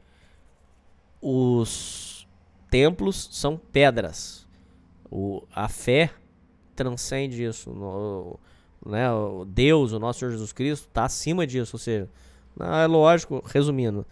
os 1.29 2.25
templos 2.71 3.27
são 3.33 3.57
pedras. 3.57 4.47
O, 5.11 5.43
a 5.53 5.67
fé 5.67 6.09
transcende 6.73 7.43
isso. 7.43 7.69
No, 7.71 8.39
né, 8.85 9.11
o 9.11 9.43
Deus, 9.43 9.91
o 9.91 9.99
nosso 9.99 10.19
Senhor 10.19 10.31
Jesus 10.31 10.53
Cristo, 10.53 10.87
está 10.87 11.03
acima 11.03 11.45
disso. 11.45 11.75
Ou 11.75 11.79
seja, 11.79 12.09
é 12.81 12.87
lógico, 12.87 13.43
resumindo, 13.45 14.05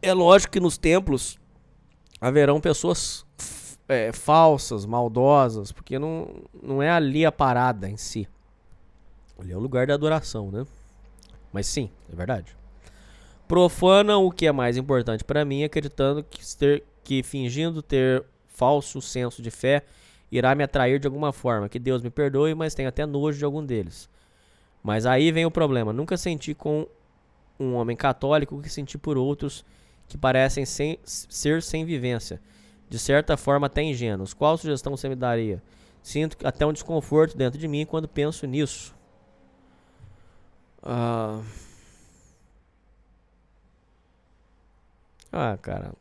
é 0.00 0.14
lógico 0.14 0.54
que 0.54 0.60
nos 0.60 0.78
templos 0.78 1.38
haverão 2.18 2.62
pessoas 2.62 3.26
é, 3.86 4.10
falsas, 4.10 4.86
maldosas, 4.86 5.70
porque 5.70 5.98
não, 5.98 6.44
não 6.62 6.82
é 6.82 6.90
ali 6.90 7.26
a 7.26 7.32
parada 7.32 7.90
em 7.90 7.98
si. 7.98 8.26
Ali 9.38 9.52
é 9.52 9.56
o 9.56 9.60
lugar 9.60 9.86
da 9.86 9.92
adoração, 9.92 10.50
né? 10.50 10.66
Mas 11.52 11.66
sim, 11.66 11.90
é 12.10 12.16
verdade. 12.16 12.56
Profanam 13.46 14.24
o 14.24 14.30
que 14.30 14.46
é 14.46 14.52
mais 14.52 14.76
importante 14.76 15.24
para 15.24 15.44
mim, 15.44 15.64
acreditando 15.64 16.22
que, 16.22 16.40
ter, 16.56 16.84
que 17.04 17.22
fingindo 17.22 17.82
ter 17.82 18.24
falso 18.48 19.00
senso 19.00 19.42
de 19.42 19.50
fé 19.50 19.82
irá 20.30 20.54
me 20.54 20.64
atrair 20.64 20.98
de 20.98 21.06
alguma 21.06 21.32
forma. 21.32 21.68
Que 21.68 21.78
Deus 21.78 22.02
me 22.02 22.08
perdoe, 22.08 22.54
mas 22.54 22.74
tenho 22.74 22.88
até 22.88 23.04
nojo 23.04 23.38
de 23.38 23.44
algum 23.44 23.64
deles. 23.64 24.08
Mas 24.82 25.04
aí 25.04 25.30
vem 25.30 25.44
o 25.44 25.50
problema. 25.50 25.92
Nunca 25.92 26.16
senti 26.16 26.54
com 26.54 26.86
um 27.60 27.74
homem 27.74 27.96
católico 27.96 28.56
o 28.56 28.62
que 28.62 28.70
senti 28.70 28.96
por 28.96 29.18
outros 29.18 29.64
que 30.08 30.16
parecem 30.16 30.64
sem, 30.64 30.98
ser 31.04 31.62
sem 31.62 31.84
vivência. 31.84 32.40
De 32.88 32.98
certa 32.98 33.36
forma 33.36 33.66
até 33.66 33.82
ingênuos. 33.82 34.34
Qual 34.34 34.56
sugestão 34.56 34.96
você 34.96 35.08
me 35.08 35.14
daria? 35.14 35.62
Sinto 36.02 36.36
até 36.46 36.66
um 36.66 36.72
desconforto 36.72 37.36
dentro 37.36 37.58
de 37.58 37.68
mim 37.68 37.86
quando 37.86 38.08
penso 38.08 38.46
nisso. 38.46 38.94
Ah, 40.82 41.40
ah 45.32 45.56
cara. 45.60 45.92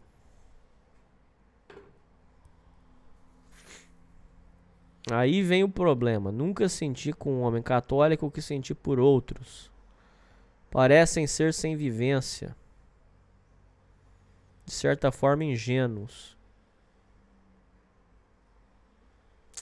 Aí 5.11 5.41
vem 5.43 5.63
o 5.63 5.69
problema. 5.69 6.31
Nunca 6.31 6.67
senti 6.69 7.11
com 7.13 7.33
um 7.33 7.41
homem 7.41 7.61
católico 7.61 8.25
o 8.25 8.31
que 8.31 8.41
senti 8.41 8.73
por 8.73 8.99
outros. 8.99 9.69
Parecem 10.71 11.27
ser 11.27 11.53
sem 11.53 11.75
vivência. 11.75 12.55
De 14.65 14.71
certa 14.73 15.11
forma, 15.11 15.43
ingênuos. 15.43 16.35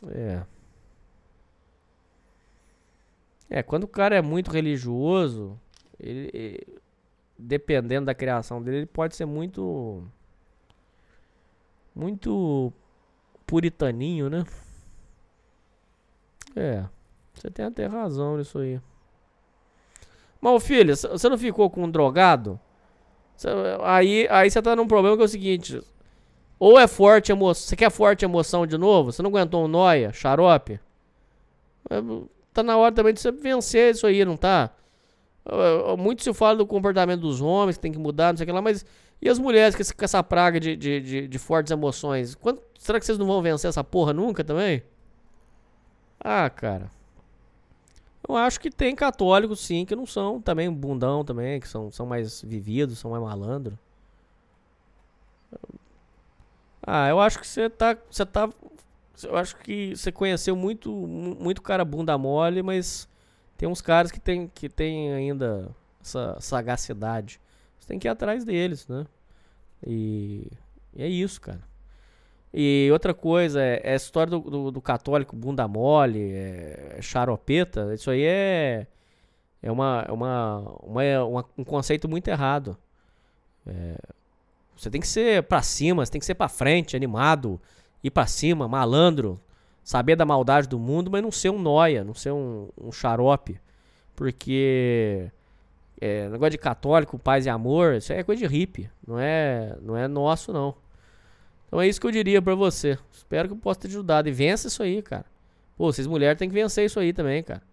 É. 0.08 0.44
É, 3.50 3.64
quando 3.64 3.84
o 3.84 3.88
cara 3.88 4.16
é 4.16 4.22
muito 4.22 4.52
religioso, 4.52 5.60
ele, 6.00 6.30
ele- 6.34 6.68
dependendo 7.40 8.08
da 8.08 8.16
criação 8.16 8.62
dele, 8.64 8.80
ele 8.80 8.88
pode 8.88 9.16
ser 9.16 9.26
muito. 9.26 10.04
Muito 11.96 12.72
puritaninho, 13.48 14.30
né? 14.30 14.46
É, 16.56 16.86
você 17.34 17.50
tem 17.50 17.66
até 17.66 17.86
razão 17.86 18.38
nisso 18.38 18.60
aí. 18.60 18.80
Mas, 20.42 20.64
filho, 20.64 20.96
você 20.96 21.28
não 21.30 21.38
ficou 21.38 21.70
com 21.70 21.84
um 21.84 21.90
drogado? 21.92 22.60
Cê- 23.38 23.50
aí, 23.84 24.28
aí 24.30 24.52
você 24.52 24.62
tá 24.62 24.76
num 24.76 24.88
problema 24.88 25.16
que 25.18 25.24
é 25.24 25.26
o 25.26 25.30
seguinte: 25.30 25.82
ou 26.60 26.80
é 26.80 26.88
forte 26.88 27.32
emoção. 27.32 27.68
Você 27.68 27.76
quer 27.78 27.92
forte 27.92 28.26
emoção 28.26 28.68
de 28.68 28.78
novo? 28.78 29.12
Você 29.12 29.22
não 29.24 29.30
aguentou 29.32 29.66
um 29.66 29.70
noia, 29.70 30.14
xarope? 30.14 30.80
É, 31.90 31.96
Tá 32.54 32.64
na 32.64 32.76
hora 32.78 32.94
também 32.94 33.14
de 33.14 33.20
você 33.20 33.32
vencer 33.32 33.92
isso 33.94 34.08
aí, 34.08 34.26
não 34.26 34.36
tá? 34.36 34.72
É, 35.52 35.96
Muito 35.98 36.24
se 36.24 36.34
fala 36.34 36.58
do 36.58 36.68
comportamento 36.68 37.22
dos 37.22 37.42
homens, 37.42 37.78
que 37.78 37.82
tem 37.82 37.92
que 37.92 37.98
mudar, 38.00 38.34
não 38.34 38.38
sei 38.38 38.44
o 38.46 38.48
que 38.48 38.54
lá, 38.54 38.62
mas 38.62 38.86
e 39.22 39.28
as 39.30 39.38
mulheres 39.40 39.76
esse- 39.80 39.94
com 39.94 40.06
essa 40.06 40.24
praga 40.24 40.60
de, 40.60 40.76
de, 40.76 41.02
de, 41.02 41.28
de 41.28 41.40
fortes 41.40 41.72
emoções? 41.72 42.36
Quando, 42.36 42.62
será 42.78 43.00
que 43.00 43.06
vocês 43.06 43.18
não 43.18 43.26
vão 43.28 43.42
vencer 43.42 43.70
essa 43.70 43.84
porra 43.84 44.14
nunca 44.14 44.44
também? 44.44 44.84
Ah, 46.24 46.50
cara. 46.50 46.90
Eu 48.28 48.36
acho 48.36 48.60
que 48.60 48.70
tem 48.70 48.96
católicos, 48.96 49.60
sim, 49.60 49.86
que 49.86 49.96
não 49.96 50.06
são 50.06 50.40
também 50.42 50.72
bundão 50.72 51.24
também, 51.26 51.60
que 51.60 51.68
são, 51.68 51.92
são 51.92 52.06
mais 52.06 52.42
vividos, 52.42 53.00
são 53.00 53.12
mais 53.12 53.24
malandro. 53.24 53.78
Ah, 56.86 57.10
eu 57.10 57.20
acho 57.20 57.40
que 57.40 57.48
você 57.48 57.70
tá, 57.70 57.98
você 58.10 58.26
tá, 58.26 58.50
eu 59.24 59.38
acho 59.38 59.58
que 59.58 59.96
você 59.96 60.12
conheceu 60.12 60.56
muito, 60.56 60.92
mu- 60.92 61.36
muito 61.40 61.62
cara 61.64 61.86
bunda 61.86 62.18
mole, 62.18 62.64
mas 62.64 63.09
tem 63.60 63.68
uns 63.68 63.82
caras 63.82 64.10
que 64.10 64.22
tem, 64.22 64.48
que 64.48 64.70
tem 64.70 65.12
ainda 65.14 65.70
essa 66.02 66.38
sagacidade. 66.40 67.42
Você 67.78 67.90
tem 67.90 68.00
que 68.00 68.08
ir 68.08 68.10
atrás 68.10 68.46
deles, 68.46 68.88
né? 68.88 69.06
E, 69.86 70.48
e 70.96 71.04
é 71.04 71.08
isso, 71.10 71.42
cara. 71.42 71.60
E 72.54 72.90
outra 72.92 73.14
coisa, 73.14 73.62
é, 73.62 73.82
é 73.84 73.94
a 73.94 73.96
história 73.98 74.32
do, 74.32 74.40
do, 74.40 74.72
do 74.72 74.82
católico 74.82 75.36
bunda 75.36 75.68
mole, 75.68 76.32
é, 76.32 76.96
é 76.98 77.02
charopeta, 77.02 77.94
isso 77.94 78.10
aí 78.10 78.24
é, 78.24 78.88
é, 79.62 79.72
uma, 79.72 80.06
é 80.08 80.12
uma, 80.14 80.60
uma, 80.82 81.04
é 81.04 81.20
uma- 81.20 81.46
um 81.58 81.64
conceito 81.66 82.08
muito 82.08 82.30
errado. 82.30 82.78
É, 83.68 83.96
você 84.76 84.90
tem 84.90 85.02
que 85.02 85.08
ser 85.08 85.44
pra 85.44 85.62
cima, 85.62 86.06
você 86.06 86.12
tem 86.14 86.20
que 86.20 86.26
ser 86.26 86.36
pra 86.36 86.48
frente, 86.48 86.96
animado, 86.96 87.60
ir 88.04 88.12
pra 88.12 88.26
cima, 88.26 88.68
malandro, 88.70 89.40
saber 89.90 90.16
da 90.16 90.24
maldade 90.24 90.68
do 90.68 90.78
mundo, 90.78 91.10
mas 91.10 91.24
não 91.24 91.32
ser 91.32 91.50
um 91.50 91.58
noia, 91.58 92.04
não 92.04 92.14
ser 92.14 92.32
um, 92.32 92.70
um 92.80 92.92
xarope. 92.92 93.60
Porque 94.16 95.32
é, 96.00 96.30
negócio 96.30 96.52
de 96.52 96.60
católico, 96.60 97.18
paz 97.18 97.48
e 97.48 97.50
amor, 97.50 97.96
isso 97.96 98.14
é 98.14 98.22
coisa 98.22 98.40
de 98.40 98.46
hippie, 98.46 98.88
não 99.08 99.20
é, 99.20 99.76
não 99.82 99.98
é 99.98 100.08
nosso 100.08 100.54
não. 100.54 100.76
Então 101.66 101.82
é 101.82 101.88
isso 101.88 102.00
que 102.00 102.06
eu 102.06 102.12
diria 102.12 102.40
pra 102.40 102.54
você. 102.54 103.00
Espero 103.12 103.48
que 103.48 103.56
eu 103.56 103.58
possa 103.58 103.80
te 103.80 103.88
ajudado. 103.88 104.30
E 104.30 104.32
vença 104.32 104.68
isso 104.68 104.84
aí, 104.84 105.02
cara. 105.02 105.26
Pô, 105.76 105.92
vocês 105.92 106.06
mulheres 106.06 106.38
têm 106.38 106.50
que 106.50 106.54
vencer 106.54 106.86
isso 106.86 107.00
aí 107.00 107.12
também, 107.12 107.42
cara. 107.42 107.64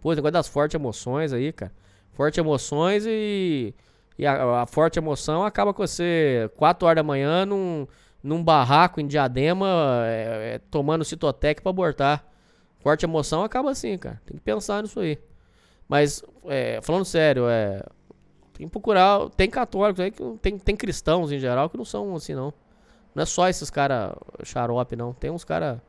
Pô, 0.00 0.10
esse 0.10 0.16
negócio 0.16 0.32
das 0.32 0.48
fortes 0.48 0.74
emoções 0.74 1.32
aí, 1.32 1.52
cara. 1.52 1.72
Fortes 2.14 2.36
emoções 2.38 3.04
e. 3.06 3.72
E 4.18 4.26
a, 4.26 4.62
a 4.62 4.66
forte 4.66 4.98
emoção 4.98 5.44
acaba 5.44 5.72
com 5.72 5.86
você 5.86 6.50
4 6.56 6.84
horas 6.84 6.96
da 6.96 7.02
manhã 7.02 7.46
num, 7.46 7.86
num 8.22 8.42
barraco 8.42 9.00
em 9.00 9.06
diadema, 9.06 9.66
é, 10.04 10.54
é, 10.54 10.58
tomando 10.70 11.04
citotec 11.04 11.62
pra 11.62 11.70
abortar. 11.70 12.24
Forte 12.80 13.04
emoção 13.04 13.44
acaba 13.44 13.70
assim, 13.70 13.96
cara. 13.98 14.20
Tem 14.26 14.36
que 14.36 14.42
pensar 14.42 14.82
nisso 14.82 15.00
aí. 15.00 15.18
Mas, 15.88 16.22
é, 16.46 16.80
falando 16.82 17.04
sério, 17.04 17.48
é. 17.48 17.82
Tem 18.54 18.66
que 18.66 18.70
procurar. 18.70 19.28
Tem 19.30 19.48
católicos 19.48 20.00
aí 20.00 20.10
que 20.10 20.22
tem, 20.40 20.58
tem 20.58 20.76
cristãos 20.76 21.32
em 21.32 21.38
geral 21.38 21.68
que 21.68 21.76
não 21.76 21.84
são 21.84 22.14
assim, 22.14 22.34
não. 22.34 22.52
Não 23.14 23.22
é 23.22 23.26
só 23.26 23.48
esses 23.48 23.70
cara 23.70 24.16
xarope, 24.44 24.96
não. 24.96 25.12
Tem 25.12 25.30
uns 25.30 25.44
cara 25.44 25.82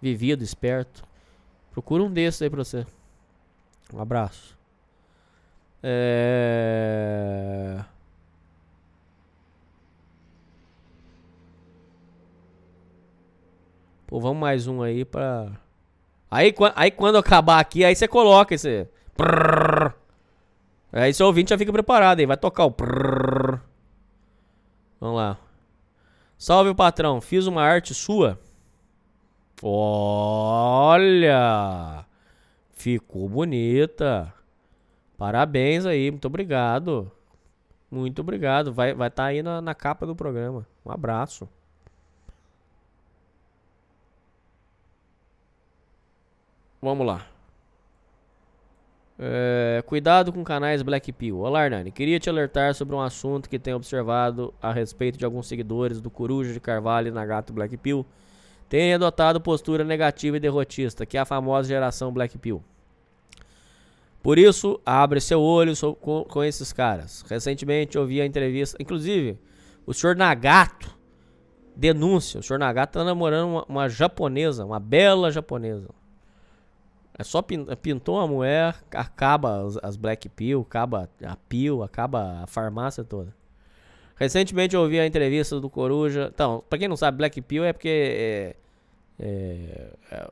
vivido, 0.00 0.42
esperto. 0.44 1.04
Procura 1.72 2.02
um 2.02 2.10
desses 2.10 2.42
aí 2.42 2.50
pra 2.50 2.62
você. 2.62 2.86
Um 3.92 4.00
abraço. 4.00 4.56
É... 5.82 7.78
Pô, 14.16 14.20
vamos 14.20 14.38
mais 14.38 14.66
um 14.66 14.80
aí 14.80 15.04
pra. 15.04 15.52
Aí, 16.30 16.54
aí 16.74 16.90
quando 16.90 17.18
acabar 17.18 17.60
aqui, 17.60 17.84
aí 17.84 17.94
você 17.94 18.08
coloca 18.08 18.54
esse. 18.54 18.88
Prrr. 19.14 19.92
Aí 20.90 21.12
seu 21.12 21.26
ouvinte 21.26 21.50
já 21.50 21.58
fica 21.58 21.70
preparado 21.70 22.20
aí. 22.20 22.24
Vai 22.24 22.38
tocar 22.38 22.64
o. 22.64 22.70
Prrr. 22.70 23.60
Vamos 24.98 25.16
lá. 25.16 25.36
Salve 26.38 26.74
patrão, 26.74 27.20
fiz 27.20 27.46
uma 27.46 27.62
arte 27.62 27.92
sua. 27.92 28.40
Olha! 29.62 31.26
Ficou 32.72 33.28
bonita. 33.28 34.32
Parabéns 35.18 35.84
aí, 35.84 36.10
muito 36.10 36.24
obrigado. 36.24 37.12
Muito 37.90 38.22
obrigado. 38.22 38.72
Vai 38.72 38.92
estar 38.92 38.98
vai 38.98 39.10
tá 39.10 39.24
aí 39.24 39.42
na, 39.42 39.60
na 39.60 39.74
capa 39.74 40.06
do 40.06 40.16
programa. 40.16 40.66
Um 40.86 40.90
abraço. 40.90 41.46
Vamos 46.86 47.04
lá. 47.04 47.26
É, 49.18 49.82
cuidado 49.86 50.32
com 50.32 50.44
canais 50.44 50.82
Black 50.82 51.10
Pill. 51.10 51.40
Olá, 51.40 51.64
Hernani. 51.64 51.90
Queria 51.90 52.20
te 52.20 52.30
alertar 52.30 52.76
sobre 52.76 52.94
um 52.94 53.00
assunto 53.00 53.50
que 53.50 53.58
tenho 53.58 53.76
observado 53.76 54.54
a 54.62 54.72
respeito 54.72 55.18
de 55.18 55.24
alguns 55.24 55.48
seguidores 55.48 56.00
do 56.00 56.08
Coruja 56.08 56.52
de 56.52 56.60
Carvalho 56.60 57.08
e 57.08 57.10
Nagato 57.10 57.52
Black 57.52 57.76
Pill. 57.76 58.06
Tem 58.68 58.94
adotado 58.94 59.40
postura 59.40 59.82
negativa 59.82 60.36
e 60.36 60.40
derrotista, 60.40 61.04
que 61.04 61.16
é 61.18 61.20
a 61.20 61.24
famosa 61.24 61.66
geração 61.66 62.12
Black 62.12 62.38
Pill. 62.38 62.62
Por 64.22 64.38
isso, 64.38 64.80
abre 64.86 65.20
seu 65.20 65.40
olho 65.42 65.72
com, 66.00 66.22
com 66.22 66.44
esses 66.44 66.72
caras. 66.72 67.24
Recentemente 67.28 67.98
ouvi 67.98 68.20
a 68.20 68.24
entrevista, 68.24 68.80
inclusive, 68.80 69.36
o 69.84 69.92
senhor 69.92 70.14
Nagato 70.14 70.96
denúncia. 71.74 72.38
O 72.38 72.44
senhor 72.44 72.60
Nagato 72.60 72.96
tá 72.96 73.04
namorando 73.04 73.48
uma, 73.48 73.64
uma 73.64 73.88
japonesa, 73.88 74.64
uma 74.64 74.78
bela 74.78 75.32
japonesa. 75.32 75.88
É 77.18 77.24
só 77.24 77.40
pin- 77.40 77.64
pintou 77.80 78.16
uma 78.16 78.26
mulher, 78.26 78.76
acaba 78.90 79.64
as, 79.64 79.78
as 79.82 79.96
Black 79.96 80.28
Pill, 80.28 80.60
acaba 80.60 81.08
a 81.24 81.36
Pill, 81.36 81.82
acaba 81.82 82.42
a 82.42 82.46
farmácia 82.46 83.02
toda. 83.02 83.34
Recentemente 84.16 84.74
eu 84.74 84.82
ouvi 84.82 84.98
a 85.00 85.06
entrevista 85.06 85.58
do 85.60 85.68
Coruja. 85.70 86.30
Então, 86.32 86.62
pra 86.68 86.78
quem 86.78 86.88
não 86.88 86.96
sabe, 86.96 87.18
Black 87.18 87.40
Pill 87.40 87.64
é 87.64 87.72
porque. 87.72 87.88
É, 87.88 88.56
é, 89.18 89.92
é, 90.10 90.30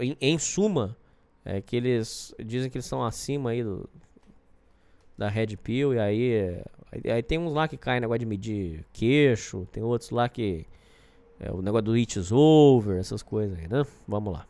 em, 0.00 0.16
em 0.20 0.38
suma, 0.38 0.96
é 1.44 1.60
que 1.60 1.76
eles 1.76 2.34
dizem 2.44 2.68
que 2.70 2.78
eles 2.78 2.84
estão 2.86 3.04
acima 3.04 3.50
aí 3.50 3.62
do, 3.62 3.88
da 5.16 5.28
Red 5.28 5.56
Pill. 5.56 5.94
E 5.94 5.98
aí, 6.00 6.32
é, 6.32 7.12
aí. 7.12 7.22
tem 7.22 7.38
uns 7.38 7.52
lá 7.52 7.68
que 7.68 7.76
caem 7.76 8.00
negócio 8.00 8.20
de 8.20 8.26
medir 8.26 8.84
queixo, 8.92 9.68
tem 9.70 9.82
outros 9.82 10.10
lá 10.10 10.28
que. 10.28 10.66
É 11.38 11.50
o 11.50 11.60
negócio 11.60 11.82
do 11.84 11.92
It 11.94 12.18
is 12.18 12.30
over, 12.32 12.98
essas 12.98 13.22
coisas 13.22 13.58
aí, 13.58 13.68
né? 13.68 13.84
Vamos 14.06 14.32
lá. 14.32 14.46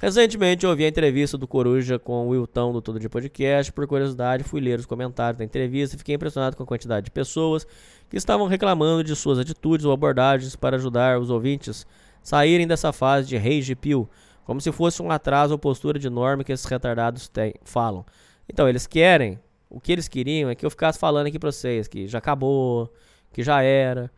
Recentemente 0.00 0.64
ouvi 0.64 0.84
a 0.84 0.88
entrevista 0.88 1.36
do 1.36 1.48
Coruja 1.48 1.98
com 1.98 2.24
o 2.24 2.28
Wilton 2.28 2.72
do 2.72 2.80
Todo 2.80 3.00
de 3.00 3.08
Podcast. 3.08 3.72
Por 3.72 3.84
curiosidade, 3.84 4.44
fui 4.44 4.60
ler 4.60 4.78
os 4.78 4.86
comentários 4.86 5.38
da 5.38 5.44
entrevista 5.44 5.96
e 5.96 5.98
fiquei 5.98 6.14
impressionado 6.14 6.56
com 6.56 6.62
a 6.62 6.66
quantidade 6.66 7.06
de 7.06 7.10
pessoas 7.10 7.66
que 8.08 8.16
estavam 8.16 8.46
reclamando 8.46 9.02
de 9.02 9.16
suas 9.16 9.40
atitudes 9.40 9.84
ou 9.84 9.92
abordagens 9.92 10.54
para 10.54 10.76
ajudar 10.76 11.18
os 11.18 11.30
ouvintes 11.30 11.84
saírem 12.22 12.64
dessa 12.64 12.92
fase 12.92 13.26
de 13.26 13.36
rage 13.36 13.74
pill, 13.74 14.08
como 14.44 14.60
se 14.60 14.70
fosse 14.70 15.02
um 15.02 15.10
atraso 15.10 15.54
ou 15.54 15.58
postura 15.58 15.98
de 15.98 16.08
norma 16.08 16.44
que 16.44 16.52
esses 16.52 16.64
retardados 16.66 17.26
têm, 17.28 17.54
falam. 17.64 18.06
Então, 18.48 18.68
eles 18.68 18.86
querem, 18.86 19.36
o 19.68 19.80
que 19.80 19.90
eles 19.90 20.06
queriam 20.06 20.48
é 20.48 20.54
que 20.54 20.64
eu 20.64 20.70
ficasse 20.70 20.96
falando 20.96 21.26
aqui 21.26 21.40
pra 21.40 21.50
vocês 21.50 21.88
que 21.88 22.06
já 22.06 22.18
acabou, 22.18 22.88
que 23.32 23.42
já 23.42 23.62
era. 23.62 24.08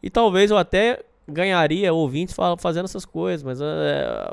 E 0.00 0.08
talvez 0.08 0.52
eu 0.52 0.56
até 0.56 1.02
ganharia 1.26 1.92
ouvintes 1.92 2.32
fa- 2.32 2.56
fazendo 2.56 2.84
essas 2.84 3.04
coisas, 3.04 3.42
mas 3.42 3.60
é, 3.60 4.32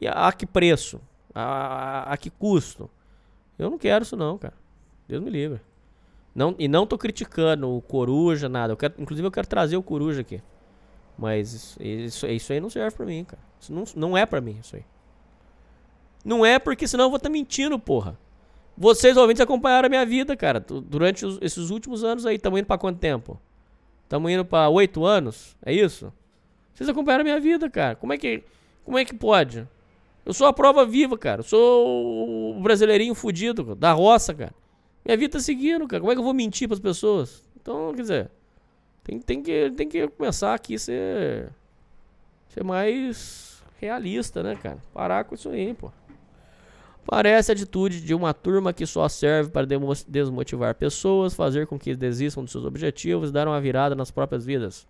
e 0.00 0.06
a, 0.06 0.28
a 0.28 0.32
que 0.32 0.46
preço? 0.46 1.00
A, 1.34 2.12
a, 2.12 2.16
que 2.16 2.30
custo? 2.30 2.88
Eu 3.58 3.70
não 3.70 3.78
quero 3.78 4.02
isso 4.04 4.16
não, 4.16 4.36
cara. 4.38 4.54
Deus 5.08 5.22
me 5.22 5.30
livre. 5.30 5.60
Não, 6.34 6.54
e 6.58 6.68
não 6.68 6.86
tô 6.86 6.98
criticando 6.98 7.68
o 7.74 7.80
Coruja, 7.80 8.48
nada. 8.48 8.72
Eu 8.72 8.76
quero, 8.76 8.94
inclusive 8.98 9.26
eu 9.26 9.32
quero 9.32 9.46
trazer 9.46 9.76
o 9.76 9.82
Coruja 9.82 10.20
aqui. 10.20 10.42
Mas 11.18 11.52
isso, 11.54 11.82
isso, 11.82 12.26
isso 12.26 12.52
aí 12.52 12.60
não 12.60 12.68
serve 12.68 12.94
pra 12.96 13.06
mim, 13.06 13.24
cara. 13.24 13.42
Isso 13.58 13.72
não, 13.72 13.84
não 13.94 14.16
é 14.18 14.26
pra 14.26 14.40
mim, 14.40 14.58
isso 14.60 14.76
aí. 14.76 14.84
Não 16.24 16.44
é 16.44 16.58
porque 16.58 16.86
senão 16.88 17.04
eu 17.04 17.10
vou 17.10 17.16
estar 17.16 17.28
mentindo, 17.30 17.78
porra. 17.78 18.18
Vocês 18.76 19.16
ouvintes 19.16 19.40
acompanharam 19.40 19.86
a 19.86 19.88
minha 19.88 20.04
vida, 20.04 20.36
cara. 20.36 20.60
Durante 20.60 21.24
os- 21.24 21.38
esses 21.40 21.70
últimos 21.70 22.04
anos 22.04 22.26
aí. 22.26 22.38
Tamo 22.38 22.58
indo 22.58 22.66
pra 22.66 22.76
quanto 22.76 22.98
tempo? 22.98 23.40
Tamo 24.08 24.28
indo 24.28 24.44
pra 24.44 24.68
oito 24.68 25.04
anos? 25.04 25.56
É 25.64 25.72
isso? 25.72 26.12
Vocês 26.74 26.88
acompanharam 26.88 27.22
a 27.22 27.24
minha 27.24 27.40
vida, 27.40 27.70
cara. 27.70 27.96
Como 27.96 28.12
é 28.12 28.18
que, 28.18 28.44
como 28.84 28.98
é 28.98 29.04
que 29.04 29.14
pode? 29.14 29.66
Eu 30.26 30.34
sou 30.34 30.48
a 30.48 30.52
prova 30.52 30.84
viva, 30.84 31.16
cara. 31.16 31.40
Eu 31.40 31.44
sou 31.44 32.56
o 32.56 32.60
brasileirinho 32.60 33.14
fudido, 33.14 33.76
da 33.76 33.92
roça, 33.92 34.34
cara. 34.34 34.52
Minha 35.04 35.16
vida 35.16 35.34
tá 35.34 35.40
seguindo, 35.40 35.86
cara. 35.86 36.00
Como 36.00 36.10
é 36.10 36.16
que 36.16 36.18
eu 36.18 36.24
vou 36.24 36.34
mentir 36.34 36.66
pras 36.66 36.80
pessoas? 36.80 37.48
Então, 37.62 37.94
quer 37.94 38.02
dizer, 38.02 38.30
tem, 39.04 39.20
tem, 39.20 39.40
que, 39.40 39.70
tem 39.70 39.88
que 39.88 40.08
começar 40.08 40.52
aqui 40.52 40.74
a 40.74 40.78
ser, 40.80 41.52
ser 42.48 42.64
mais 42.64 43.62
realista, 43.80 44.42
né, 44.42 44.56
cara? 44.56 44.78
Parar 44.92 45.22
com 45.24 45.36
isso 45.36 45.48
aí, 45.48 45.72
pô. 45.72 45.92
Parece 47.06 47.52
a 47.52 47.54
atitude 47.54 48.00
de 48.00 48.12
uma 48.12 48.34
turma 48.34 48.72
que 48.72 48.84
só 48.84 49.08
serve 49.08 49.50
para 49.50 49.64
desmotivar 50.08 50.74
pessoas, 50.74 51.34
fazer 51.34 51.68
com 51.68 51.78
que 51.78 51.94
desistam 51.94 52.42
dos 52.42 52.50
seus 52.50 52.64
objetivos 52.64 53.30
e 53.30 53.32
dar 53.32 53.46
uma 53.46 53.60
virada 53.60 53.94
nas 53.94 54.10
próprias 54.10 54.44
vidas. 54.44 54.88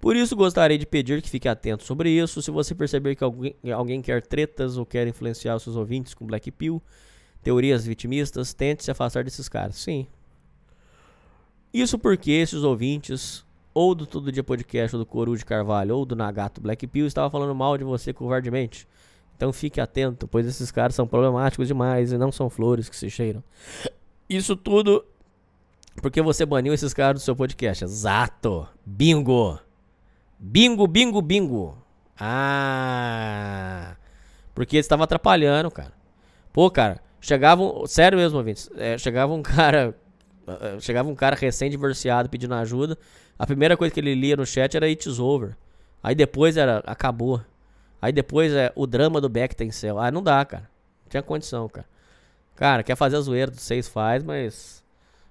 Por 0.00 0.16
isso, 0.16 0.34
gostaria 0.34 0.78
de 0.78 0.86
pedir 0.86 1.20
que 1.20 1.28
fique 1.28 1.48
atento 1.48 1.84
sobre 1.84 2.10
isso. 2.10 2.40
Se 2.40 2.50
você 2.50 2.74
perceber 2.74 3.14
que 3.14 3.22
alguém, 3.22 3.54
alguém 3.74 4.00
quer 4.00 4.22
tretas 4.22 4.76
ou 4.78 4.86
quer 4.86 5.06
influenciar 5.06 5.56
os 5.56 5.62
seus 5.62 5.76
ouvintes 5.76 6.14
com 6.14 6.26
Black 6.26 6.50
Pill, 6.50 6.82
teorias 7.42 7.84
vitimistas, 7.84 8.54
tente 8.54 8.82
se 8.82 8.90
afastar 8.90 9.24
desses 9.24 9.48
caras. 9.48 9.76
Sim. 9.76 10.06
Isso 11.72 11.98
porque 11.98 12.30
esses 12.30 12.62
ouvintes, 12.62 13.44
ou 13.74 13.94
do 13.94 14.06
Todo 14.06 14.32
Dia 14.32 14.42
Podcast, 14.42 14.96
ou 14.96 15.02
do 15.02 15.06
Coru 15.06 15.36
de 15.36 15.44
Carvalho, 15.44 15.96
ou 15.96 16.06
do 16.06 16.16
Nagato 16.16 16.60
Black 16.60 16.86
Pill, 16.86 17.06
estavam 17.06 17.30
falando 17.30 17.54
mal 17.54 17.76
de 17.76 17.84
você 17.84 18.12
covardemente. 18.12 18.88
Então 19.36 19.52
fique 19.52 19.80
atento, 19.80 20.26
pois 20.26 20.46
esses 20.46 20.70
caras 20.70 20.94
são 20.94 21.06
problemáticos 21.06 21.68
demais 21.68 22.10
e 22.12 22.18
não 22.18 22.32
são 22.32 22.50
flores 22.50 22.88
que 22.88 22.96
se 22.96 23.08
cheiram. 23.08 23.42
Isso 24.28 24.56
tudo 24.56 25.04
porque 26.00 26.22
você 26.22 26.46
baniu 26.46 26.72
esses 26.72 26.94
caras 26.94 27.20
do 27.20 27.24
seu 27.24 27.36
podcast. 27.36 27.84
Exato. 27.84 28.66
Bingo. 28.84 29.58
Bingo, 30.42 30.86
bingo, 30.86 31.20
bingo. 31.20 31.76
Ah. 32.18 33.94
Porque 34.54 34.76
eles 34.76 34.86
estavam 34.86 35.04
atrapalhando, 35.04 35.70
cara. 35.70 35.92
Pô, 36.50 36.70
cara, 36.70 36.98
chegava 37.20 37.62
um, 37.62 37.86
sério 37.86 38.16
mesmo, 38.16 38.38
ouvintes, 38.38 38.70
é, 38.76 38.96
chegava 38.96 39.34
um 39.34 39.42
cara, 39.44 39.94
eh, 40.46 40.80
chegava 40.80 41.10
um 41.10 41.14
cara 41.14 41.36
recém-divorciado 41.36 42.30
pedindo 42.30 42.54
ajuda, 42.54 42.98
a 43.38 43.46
primeira 43.46 43.76
coisa 43.76 43.92
que 43.92 44.00
ele 44.00 44.14
lia 44.14 44.34
no 44.34 44.46
chat 44.46 44.74
era 44.74 44.88
It's 44.88 45.18
Over. 45.18 45.56
Aí 46.02 46.14
depois 46.14 46.56
era 46.56 46.78
acabou. 46.86 47.42
Aí 48.00 48.12
depois 48.12 48.52
é 48.54 48.72
o 48.74 48.86
drama 48.86 49.20
do 49.20 49.28
Beck 49.28 49.54
tem 49.54 49.70
céu. 49.70 49.98
Ah, 49.98 50.10
não 50.10 50.22
dá, 50.22 50.42
cara. 50.44 50.70
Não 51.04 51.10
tinha 51.10 51.22
condição, 51.22 51.68
cara. 51.68 51.86
Cara, 52.56 52.82
quer 52.82 52.96
fazer 52.96 53.16
a 53.16 53.20
zoeira 53.20 53.50
dos 53.50 53.60
seis 53.62 53.88
faz, 53.88 54.22
mas 54.22 54.82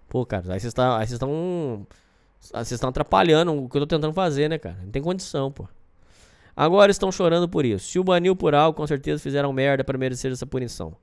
pô, 0.07 0.25
cara, 0.25 0.53
aí 0.53 0.59
vocês 0.59 0.65
estão, 0.65 0.93
aí 0.93 1.07
vocês 1.07 1.13
estão 1.13 1.85
vocês 2.39 2.71
estão 2.71 2.89
atrapalhando 2.89 3.53
o 3.53 3.69
que 3.69 3.77
eu 3.77 3.81
tô 3.81 3.87
tentando 3.87 4.13
fazer, 4.13 4.49
né, 4.49 4.57
cara? 4.57 4.77
Não 4.83 4.91
tem 4.91 5.01
condição, 5.01 5.51
pô. 5.51 5.67
Agora 6.55 6.91
estão 6.91 7.11
chorando 7.11 7.47
por 7.47 7.65
isso. 7.65 7.87
Se 7.87 7.99
o 7.99 8.03
baniu 8.03 8.35
por 8.35 8.55
algo, 8.55 8.75
com 8.75 8.87
certeza 8.87 9.21
fizeram 9.21 9.53
merda 9.53 9.83
para 9.83 9.97
merecer 9.97 10.31
essa 10.31 10.45
punição. 10.45 10.95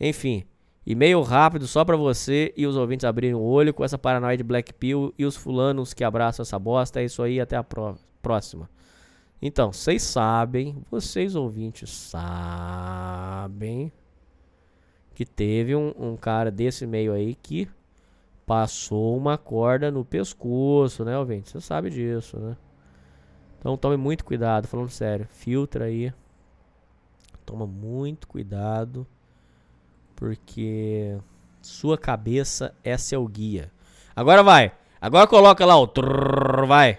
Enfim, 0.00 0.44
e-mail 0.86 1.20
rápido 1.22 1.66
só 1.66 1.84
pra 1.84 1.96
você 1.96 2.52
e 2.56 2.66
os 2.66 2.76
ouvintes 2.76 3.04
abrirem 3.04 3.34
o 3.34 3.40
olho 3.40 3.74
com 3.74 3.84
essa 3.84 3.98
paranoia 3.98 4.36
de 4.36 4.42
Black 4.42 4.72
Pill 4.72 5.12
e 5.18 5.24
os 5.24 5.36
fulanos 5.36 5.92
que 5.92 6.02
abraçam 6.02 6.42
essa 6.42 6.58
bosta. 6.58 7.00
É 7.00 7.04
isso 7.04 7.22
aí, 7.22 7.40
até 7.40 7.56
a 7.56 7.62
pró- 7.62 7.96
próxima. 8.22 8.70
Então, 9.40 9.72
vocês 9.72 10.02
sabem, 10.02 10.82
vocês 10.90 11.34
ouvintes 11.34 11.90
sabem 11.90 13.92
que 15.14 15.26
teve 15.26 15.74
um, 15.74 15.92
um 15.98 16.16
cara 16.16 16.50
desse 16.50 16.86
meio 16.86 17.12
aí 17.12 17.34
que 17.34 17.68
passou 18.46 19.16
uma 19.16 19.38
corda 19.38 19.90
no 19.90 20.04
pescoço, 20.04 21.04
né, 21.04 21.16
ouvinte? 21.18 21.50
Você 21.50 21.60
sabe 21.60 21.90
disso, 21.90 22.38
né? 22.38 22.56
Então 23.58 23.76
tome 23.76 23.96
muito 23.96 24.24
cuidado, 24.24 24.66
falando 24.66 24.90
sério. 24.90 25.26
Filtra 25.30 25.84
aí. 25.84 26.12
Toma 27.46 27.66
muito 27.66 28.26
cuidado. 28.26 29.06
Porque 30.16 31.16
sua 31.60 31.96
cabeça 31.96 32.74
é 32.82 32.96
seu 32.98 33.26
guia. 33.26 33.70
Agora 34.14 34.42
vai. 34.42 34.72
Agora 35.00 35.26
coloca 35.26 35.64
lá 35.64 35.76
o 35.76 35.86
trrr, 35.86 36.66
vai. 36.66 36.98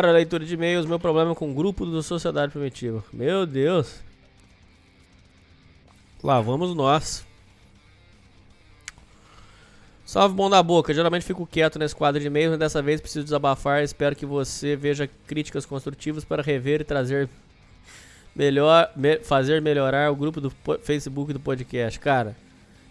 Para 0.00 0.08
a 0.08 0.12
leitura 0.12 0.46
de 0.46 0.54
e-mails, 0.54 0.86
meu 0.86 0.98
problema 0.98 1.34
com 1.34 1.50
o 1.50 1.52
grupo 1.52 1.84
do 1.84 2.02
Sociedade 2.02 2.52
Primitiva. 2.52 3.04
Meu 3.12 3.44
Deus. 3.44 4.00
Lá 6.24 6.40
vamos 6.40 6.74
nós. 6.74 7.22
Salve 10.06 10.34
bom 10.34 10.48
da 10.48 10.62
boca. 10.62 10.94
Geralmente 10.94 11.26
fico 11.26 11.46
quieto 11.46 11.78
nesse 11.78 11.94
quadro 11.94 12.18
de 12.18 12.28
e-mails, 12.28 12.48
mas 12.52 12.58
dessa 12.58 12.80
vez 12.80 12.98
preciso 12.98 13.24
desabafar. 13.24 13.82
Espero 13.82 14.16
que 14.16 14.24
você 14.24 14.74
veja 14.74 15.06
críticas 15.26 15.66
construtivas 15.66 16.24
para 16.24 16.42
rever 16.42 16.80
e 16.80 16.84
trazer 16.84 17.28
melhor, 18.34 18.90
me- 18.96 19.18
fazer 19.18 19.60
melhorar 19.60 20.10
o 20.10 20.16
grupo 20.16 20.40
do 20.40 20.50
Facebook 20.82 21.34
do 21.34 21.40
podcast. 21.40 22.00
Cara, 22.00 22.34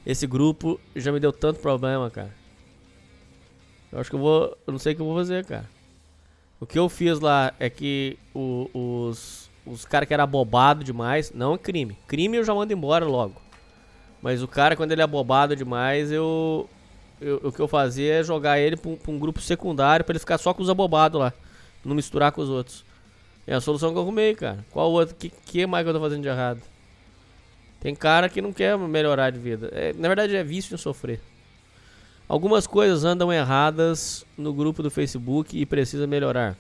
esse 0.05 0.27
grupo 0.27 0.79
já 0.95 1.11
me 1.11 1.19
deu 1.19 1.33
tanto 1.33 1.59
problema, 1.59 2.07
cara. 2.11 2.35
Eu 3.91 3.99
acho 3.99 4.11
que 4.11 4.15
eu 4.15 4.19
vou. 4.19 4.55
Eu 4.67 4.73
não 4.73 4.77
sei 4.79 4.93
o 4.93 4.95
que 4.95 5.01
eu 5.01 5.07
vou 5.07 5.15
fazer, 5.15 5.43
cara. 5.43 5.78
O 6.59 6.65
que 6.65 6.77
eu 6.77 6.89
fiz 6.89 7.19
lá 7.19 7.53
é 7.59 7.69
que 7.69 8.17
o- 8.35 8.69
os, 8.73 9.49
os 9.65 9.85
caras 9.85 10.07
que 10.07 10.13
era 10.13 10.23
abobado 10.23 10.83
demais. 10.83 11.31
Não 11.33 11.53
é 11.53 11.57
crime. 11.57 11.97
Crime 12.07 12.37
eu 12.37 12.43
já 12.43 12.53
mando 12.53 12.73
embora 12.73 13.05
logo. 13.05 13.35
Mas 14.21 14.43
o 14.43 14.47
cara, 14.47 14.75
quando 14.75 14.91
ele 14.91 15.01
é 15.01 15.03
abobado 15.03 15.55
demais, 15.55 16.11
eu. 16.11 16.69
eu- 17.21 17.39
o 17.43 17.51
que 17.51 17.59
eu 17.61 17.67
fazia 17.67 18.15
é 18.15 18.23
jogar 18.23 18.59
ele 18.59 18.75
pra 18.75 18.91
um, 18.91 18.95
pra 18.97 19.11
um 19.11 19.17
grupo 19.19 19.39
secundário 19.41 20.03
pra 20.03 20.11
ele 20.11 20.19
ficar 20.19 20.37
só 20.37 20.53
com 20.53 20.61
os 20.61 20.69
abobados 20.69 21.19
lá. 21.19 21.31
Não 21.85 21.95
misturar 21.95 22.31
com 22.33 22.41
os 22.41 22.49
outros. 22.49 22.83
É 23.47 23.53
a 23.55 23.61
solução 23.61 23.91
que 23.91 23.97
eu 23.97 24.01
arrumei, 24.01 24.35
cara. 24.35 24.63
Qual 24.71 24.91
outro? 24.91 25.15
Que, 25.15 25.29
que 25.29 25.65
mais 25.65 25.83
que 25.85 25.89
eu 25.89 25.93
tô 25.93 25.99
fazendo 26.01 26.21
de 26.21 26.27
errado? 26.27 26.61
Tem 27.79 27.95
cara 27.95 28.27
que 28.27 28.41
não 28.41 28.51
quer 28.51 28.77
melhorar 28.77 29.29
de 29.31 29.39
vida. 29.39 29.69
É, 29.71 29.93
na 29.93 30.09
verdade, 30.09 30.35
é 30.35 30.43
vício 30.43 30.75
em 30.75 30.77
sofrer. 30.77 31.21
Algumas 32.29 32.67
coisas 32.67 33.03
andam 33.03 33.33
erradas 33.33 34.23
no 34.37 34.53
grupo 34.53 34.83
do 34.83 34.91
Facebook 34.91 35.59
e 35.59 35.65
precisa 35.65 36.05
melhorar. 36.05 36.55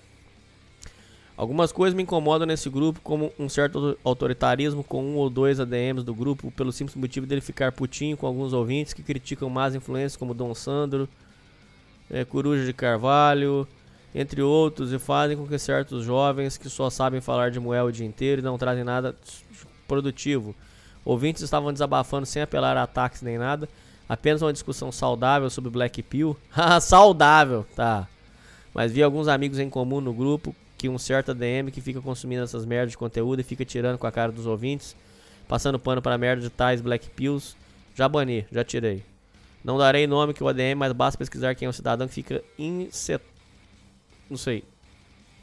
Algumas 1.37 1.71
coisas 1.71 1.95
me 1.95 2.01
incomodam 2.01 2.47
nesse 2.47 2.71
grupo, 2.71 2.99
como 3.01 3.31
um 3.37 3.47
certo 3.47 3.95
autoritarismo 4.03 4.83
com 4.83 5.05
um 5.05 5.15
ou 5.15 5.29
dois 5.29 5.59
ADMs 5.59 6.03
do 6.03 6.13
grupo, 6.13 6.49
pelo 6.49 6.71
simples 6.71 6.95
motivo 6.95 7.27
dele 7.27 7.39
ficar 7.39 7.71
putinho 7.71 8.17
com 8.17 8.25
alguns 8.25 8.51
ouvintes 8.51 8.93
que 8.93 9.03
criticam 9.03 9.47
más 9.47 9.75
influências 9.75 10.17
como 10.17 10.33
Dom 10.33 10.55
Sandro, 10.55 11.07
eh, 12.09 12.25
Coruja 12.25 12.65
de 12.65 12.73
Carvalho, 12.73 13.67
entre 14.13 14.41
outros, 14.41 14.91
e 14.91 14.97
fazem 14.97 15.37
com 15.37 15.45
que 15.45 15.59
certos 15.59 16.03
jovens 16.03 16.57
que 16.57 16.67
só 16.67 16.89
sabem 16.89 17.21
falar 17.21 17.51
de 17.51 17.59
moel 17.59 17.85
o 17.85 17.91
dia 17.91 18.07
inteiro 18.07 18.41
e 18.41 18.43
não 18.43 18.57
trazem 18.57 18.83
nada 18.83 19.15
produtivo. 19.87 20.55
Ouvintes 21.05 21.43
estavam 21.43 21.71
desabafando 21.71 22.25
sem 22.25 22.41
apelar 22.41 22.75
a 22.75 22.83
ataques 22.83 23.21
nem 23.21 23.37
nada, 23.37 23.69
apenas 24.09 24.41
uma 24.41 24.51
discussão 24.51 24.91
saudável 24.91 25.49
sobre 25.49 25.69
Black 25.69 26.01
Pill. 26.03 26.35
Ah, 26.53 26.81
saudável, 26.81 27.65
tá. 27.75 28.07
Mas 28.73 28.91
vi 28.91 29.01
alguns 29.03 29.27
amigos 29.27 29.59
em 29.59 29.69
comum 29.69 30.01
no 30.01 30.13
grupo 30.13 30.53
que 30.77 30.89
um 30.89 30.97
certo 30.97 31.31
ADM 31.31 31.69
que 31.71 31.79
fica 31.81 32.01
consumindo 32.01 32.43
essas 32.43 32.65
merdas 32.65 32.91
de 32.91 32.97
conteúdo 32.97 33.39
e 33.39 33.43
fica 33.43 33.63
tirando 33.63 33.97
com 33.97 34.07
a 34.07 34.11
cara 34.11 34.31
dos 34.31 34.45
ouvintes, 34.45 34.95
passando 35.47 35.77
pano 35.79 36.01
para 36.01 36.17
merda 36.17 36.41
de 36.41 36.49
tais 36.49 36.81
Black 36.81 37.09
Pills. 37.11 37.55
Já 37.95 38.07
bani, 38.09 38.45
já 38.51 38.63
tirei. 38.63 39.03
Não 39.63 39.77
darei 39.77 40.07
nome 40.07 40.33
que 40.33 40.43
o 40.43 40.47
ADM, 40.47 40.75
mas 40.77 40.93
basta 40.93 41.17
pesquisar 41.17 41.53
quem 41.55 41.65
é 41.65 41.69
o 41.69 41.73
cidadão 41.73 42.07
que 42.07 42.13
fica 42.13 42.41
inset... 42.57 43.21
não 44.29 44.37
sei, 44.37 44.63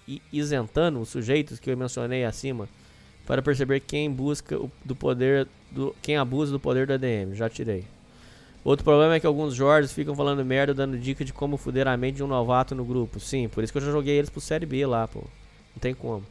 i- 0.09 0.23
isentando 0.33 0.99
os 1.01 1.11
sujeitos 1.11 1.59
que 1.61 1.71
eu 1.71 1.77
mencionei 1.77 2.25
acima 2.25 2.67
para 3.27 3.43
perceber 3.43 3.81
quem 3.81 4.11
busca 4.11 4.57
o, 4.59 4.71
do 4.85 4.97
poder 4.97 5.47
do 5.71 5.95
quem 6.01 6.17
abusa 6.17 6.51
do 6.53 6.59
poder 6.61 6.87
do 6.87 6.95
ADM. 6.95 7.35
Já 7.35 7.51
tirei. 7.51 7.85
Outro 8.67 8.83
problema 8.83 9.15
é 9.15 9.21
que 9.21 9.27
alguns 9.29 9.55
Jorges 9.55 9.93
ficam 9.93 10.13
falando 10.17 10.45
merda, 10.45 10.75
dando 10.75 10.99
dica 10.99 11.25
de 11.25 11.33
como 11.33 11.57
fuder 11.57 11.87
a 11.87 11.97
mente 11.97 12.17
de 12.17 12.25
um 12.25 12.27
novato 12.27 12.75
no 12.75 12.85
grupo. 12.85 13.21
Sim, 13.21 13.47
por 13.47 13.63
isso 13.63 13.73
que 13.73 13.79
eu 13.79 13.83
já 13.83 13.93
joguei 13.93 14.19
eles 14.19 14.29
pro 14.29 14.41
Série 14.41 14.67
B 14.67 14.85
lá, 14.85 15.07
pô. 15.07 15.21
Não 15.21 15.81
tem 15.81 15.95
como. 15.95 16.25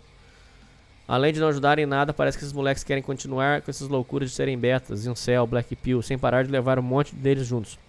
Além 1.07 1.31
de 1.31 1.39
não 1.39 1.47
ajudarem 1.47 1.83
em 1.83 1.87
nada, 1.87 2.13
parece 2.13 2.37
que 2.37 2.43
esses 2.43 2.51
moleques 2.51 2.83
querem 2.83 3.01
continuar 3.01 3.61
com 3.61 3.71
essas 3.71 3.87
loucuras 3.87 4.31
de 4.31 4.35
serem 4.35 4.57
betas, 4.57 5.05
Incel, 5.05 5.47
Black 5.47 5.73
Pill, 5.77 6.01
sem 6.01 6.17
parar 6.17 6.43
de 6.43 6.51
levar 6.51 6.77
um 6.77 6.81
monte 6.81 7.15
deles 7.15 7.47
juntos. 7.47 7.79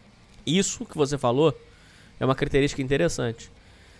Isso 0.46 0.86
que 0.86 0.96
você 0.96 1.18
falou 1.18 1.52
é 2.20 2.24
uma 2.24 2.36
característica 2.36 2.80
interessante. 2.80 3.50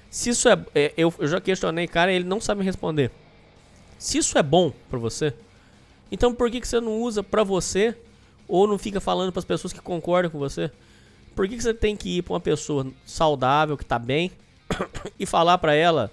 Se 0.09 0.31
isso 0.31 0.49
é. 0.49 0.65
é, 0.77 0.93
eu, 0.97 1.13
eu 1.19 1.27
já 1.27 1.41
questionei, 1.41 1.89
cara, 1.89 2.13
e 2.13 2.15
ele 2.15 2.25
não 2.25 2.41
sabe 2.41 2.61
me 2.61 2.65
responder. 2.65 3.11
Se 3.99 4.19
isso 4.19 4.39
é 4.39 4.45
bom 4.45 4.73
pra 4.89 5.01
você, 5.01 5.35
então 6.13 6.33
por 6.33 6.49
que, 6.53 6.61
que 6.61 6.69
você 6.69 6.81
não 6.81 7.01
usa 7.01 7.21
pra 7.21 7.43
você 7.43 7.97
ou 8.49 8.67
não 8.67 8.79
fica 8.79 9.01
falando 9.01 9.33
pras 9.33 9.45
pessoas 9.45 9.73
que 9.73 9.81
concordam 9.81 10.31
com 10.31 10.39
você? 10.39 10.71
Por 11.35 11.47
que, 11.49 11.57
que 11.57 11.63
você 11.63 11.75
tem 11.75 11.97
que 11.97 12.19
ir 12.19 12.23
pra 12.23 12.35
uma 12.35 12.41
pessoa 12.41 12.87
saudável, 13.05 13.77
que 13.77 13.85
tá 13.85 13.99
bem, 13.99 14.31
e 15.19 15.27
falar 15.27 15.59
pra 15.59 15.75
ela 15.75 16.11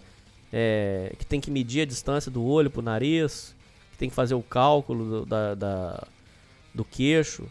é, 0.52 1.14
que 1.18 1.26
tem 1.26 1.40
que 1.40 1.50
medir 1.50 1.82
a 1.82 1.86
distância 1.86 2.30
do 2.30 2.44
olho 2.44 2.70
pro 2.70 2.82
nariz, 2.82 3.56
que 3.92 3.98
tem 3.98 4.10
que 4.10 4.16
fazer 4.16 4.36
o 4.36 4.42
cálculo 4.42 5.06
do, 5.22 5.26
da, 5.26 5.56
da- 5.56 6.03
do 6.74 6.84
queixo? 6.84 7.45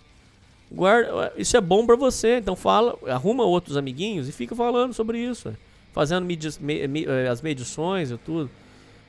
Guarda, 0.71 1.33
isso 1.37 1.57
é 1.57 1.61
bom 1.61 1.85
pra 1.87 1.97
você, 1.97 2.39
então 2.39 2.57
fala, 2.57 2.97
arruma 3.07 3.45
outros 3.45 3.77
amiguinhos 3.77 4.29
e 4.29 4.33
fica 4.33 4.55
falando 4.55 4.93
sobre 4.95 5.19
isso, 5.19 5.49
é. 5.49 5.53
fazendo 5.93 6.25
me- 6.25 6.89
me- 6.89 7.05
eh, 7.05 7.29
as 7.29 7.43
medições 7.43 8.11
e 8.11 8.17
tudo. 8.17 8.51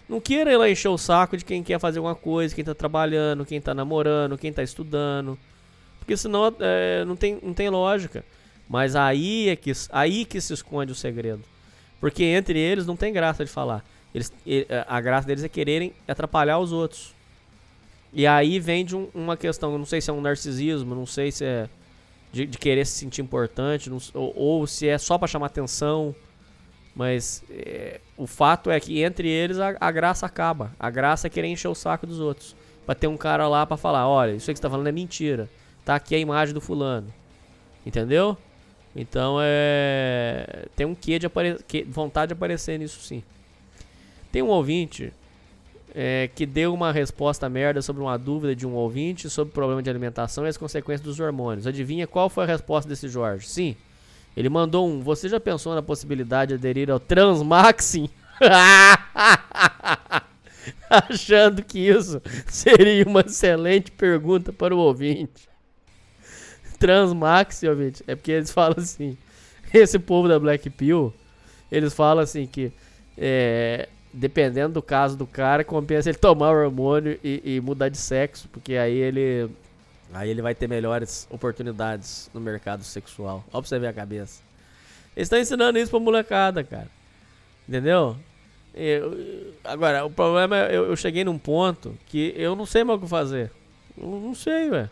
Não 0.10 0.20
queira 0.20 0.52
ir 0.52 0.58
lá 0.58 0.70
encher 0.70 0.90
o 0.90 0.98
saco 0.98 1.38
de 1.38 1.46
quem 1.46 1.64
quer 1.64 1.80
fazer 1.80 2.00
alguma 2.00 2.16
coisa, 2.16 2.54
quem 2.54 2.64
tá 2.66 2.76
trabalhando, 2.76 3.46
quem 3.46 3.62
tá 3.62 3.74
namorando, 3.74 4.38
quem 4.38 4.52
tá 4.52 4.62
estudando. 4.62 5.40
Porque 6.04 6.18
senão 6.18 6.54
é, 6.60 7.06
não, 7.06 7.16
tem, 7.16 7.40
não 7.42 7.54
tem 7.54 7.70
lógica. 7.70 8.26
Mas 8.68 8.94
aí 8.96 9.48
é 9.50 9.56
que, 9.56 9.72
aí 9.90 10.26
que 10.26 10.42
se 10.42 10.54
esconde 10.54 10.92
o 10.92 10.96
segredo. 10.96 11.42
Porque 12.00 12.24
entre 12.24 12.60
eles 12.60 12.86
não 12.86 12.98
tem 12.98 13.14
graça 13.14 13.46
de 13.46 13.50
falar. 13.50 13.86
Eles, 14.14 14.32
e- 14.46 14.68
a 14.88 15.00
graça 15.00 15.26
deles 15.28 15.44
é 15.44 15.50
quererem 15.50 15.94
atrapalhar 16.08 16.60
os 16.60 16.74
outros. 16.74 17.14
E 18.12 18.28
aí 18.28 18.60
vem 18.60 18.84
de 18.84 18.96
um- 18.96 19.08
uma 19.14 19.38
questão, 19.38 19.78
não 19.78 19.86
sei 19.86 20.02
se 20.02 20.10
é 20.10 20.14
um 20.14 20.20
narcisismo, 20.22 20.94
não 20.94 21.06
sei 21.06 21.32
se 21.32 21.46
é 21.46 21.70
de, 22.32 22.46
de 22.46 22.58
querer 22.58 22.86
se 22.86 22.94
sentir 23.00 23.22
importante, 23.22 23.90
não 23.90 23.98
ou, 24.14 24.34
ou 24.36 24.68
se 24.68 24.88
é 24.88 24.98
só 24.98 25.18
pra 25.18 25.28
chamar 25.28 25.46
atenção. 25.48 26.14
Mas 26.96 27.44
é, 27.50 28.00
o 28.18 28.28
fato 28.28 28.70
é 28.70 28.80
que 28.80 29.02
entre 29.02 29.28
eles 29.30 29.58
a, 29.58 29.76
a 29.80 29.92
graça 29.92 30.26
acaba. 30.26 30.72
A 30.80 30.90
graça 30.90 31.28
é 31.28 31.30
querer 31.30 31.48
encher 31.48 31.70
o 31.70 31.76
saco 31.76 32.06
dos 32.06 32.20
outros. 32.20 32.56
Pra 32.86 32.94
ter 32.94 33.08
um 33.08 33.16
cara 33.18 33.48
lá 33.48 33.66
pra 33.66 33.78
falar, 33.78 34.08
olha, 34.08 34.34
isso 34.34 34.50
aí 34.50 34.54
que 34.54 34.58
você 34.60 34.62
tá 34.64 34.70
falando 34.70 34.88
é 34.88 34.92
mentira. 34.92 35.50
Tá 35.86 35.96
aqui 35.96 36.16
a 36.16 36.20
imagem 36.20 36.54
do 36.54 36.62
fulano. 36.62 37.08
Entendeu? 37.86 38.38
Então 38.96 39.38
é. 39.42 40.66
Tem 40.76 40.86
um 40.86 40.96
quê 40.96 41.20
de 41.20 41.26
apare... 41.26 41.58
que- 41.68 41.84
vontade 41.84 42.30
de 42.30 42.34
aparecer 42.34 42.80
nisso 42.80 43.00
sim. 43.02 43.22
Tem 44.32 44.42
um 44.42 44.48
ouvinte 44.48 45.12
é, 45.94 46.30
que 46.34 46.46
deu 46.46 46.74
uma 46.74 46.92
resposta 46.92 47.48
merda 47.50 47.82
sobre 47.82 48.02
uma 48.02 48.18
dúvida 48.18 48.56
de 48.56 48.66
um 48.66 48.74
ouvinte 48.74 49.30
sobre 49.30 49.52
o 49.52 49.54
problema 49.54 49.84
de 49.84 49.90
alimentação 49.90 50.46
e 50.46 50.50
as 50.50 50.58
consequências 50.58 51.06
dos 51.06 51.20
hormônios. 51.20 51.68
Adivinha 51.68 52.08
qual 52.08 52.30
foi 52.30 52.46
a 52.46 52.48
resposta 52.48 52.88
desse 52.90 53.08
Jorge? 53.10 53.48
Sim. 53.48 53.76
Ele 54.36 54.50
mandou 54.50 54.88
um. 54.88 55.02
Você 55.02 55.30
já 55.30 55.40
pensou 55.40 55.76
na 55.76 55.82
possibilidade 55.82 56.50
de 56.50 56.56
aderir 56.56 56.90
ao 56.90 57.00
Transmaxin? 57.00 58.10
Achando 60.90 61.64
que 61.64 61.80
isso 61.80 62.22
seria 62.48 63.04
uma 63.06 63.22
excelente 63.22 63.92
pergunta 63.92 64.54
para 64.54 64.76
o 64.76 64.80
ouvinte. 64.80 65.48
Transmaxin, 66.84 67.68
ouvinte, 67.68 68.04
é 68.08 68.16
porque 68.16 68.32
eles 68.32 68.52
falam 68.52 68.76
assim. 68.78 69.18
Esse 69.74 69.98
povo 69.98 70.28
da 70.28 70.38
Black 70.38 70.70
Pill, 70.70 71.14
eles 71.72 71.94
falam 71.94 72.24
assim 72.24 72.46
que 72.46 72.72
é, 73.18 73.88
dependendo 74.14 74.74
do 74.74 74.82
caso 74.82 75.18
do 75.18 75.26
cara, 75.26 75.64
compensa 75.64 76.10
ele 76.10 76.18
tomar 76.18 76.52
o 76.52 76.64
hormônio 76.66 77.18
e, 77.24 77.42
e 77.56 77.62
mudar 77.62 77.90
de 77.90 77.98
sexo, 77.98 78.48
porque 78.50 78.76
aí 78.76 78.96
ele 78.96 79.50
aí 80.14 80.30
ele 80.30 80.42
vai 80.44 80.54
ter 80.54 80.68
melhores 80.68 81.28
oportunidades 81.32 82.30
no 82.34 82.40
mercado 82.42 82.84
sexual. 82.84 83.44
Ó 83.52 83.60
pra 83.62 83.68
você 83.68 83.80
ver 83.80 83.88
a 83.88 83.94
cabeça. 83.94 84.42
Eles 85.16 85.26
estão 85.28 85.40
ensinando 85.40 85.80
isso 85.80 85.90
pra 85.90 86.00
molecada, 86.00 86.64
cara. 86.64 86.88
Entendeu? 87.68 88.16
Eu- 88.76 89.54
agora, 89.64 90.06
o 90.06 90.10
problema 90.12 90.58
é 90.58 90.76
eu, 90.76 90.86
eu 90.86 90.96
cheguei 90.96 91.24
num 91.24 91.38
ponto 91.40 91.98
que 92.08 92.34
eu 92.36 92.56
não 92.56 92.66
sei 92.66 92.84
mais 92.84 93.00
o 93.00 93.02
que 93.04 93.08
fazer. 93.10 93.52
Eu 93.98 94.08
não 94.08 94.36
sei, 94.36 94.70
velho. 94.70 94.90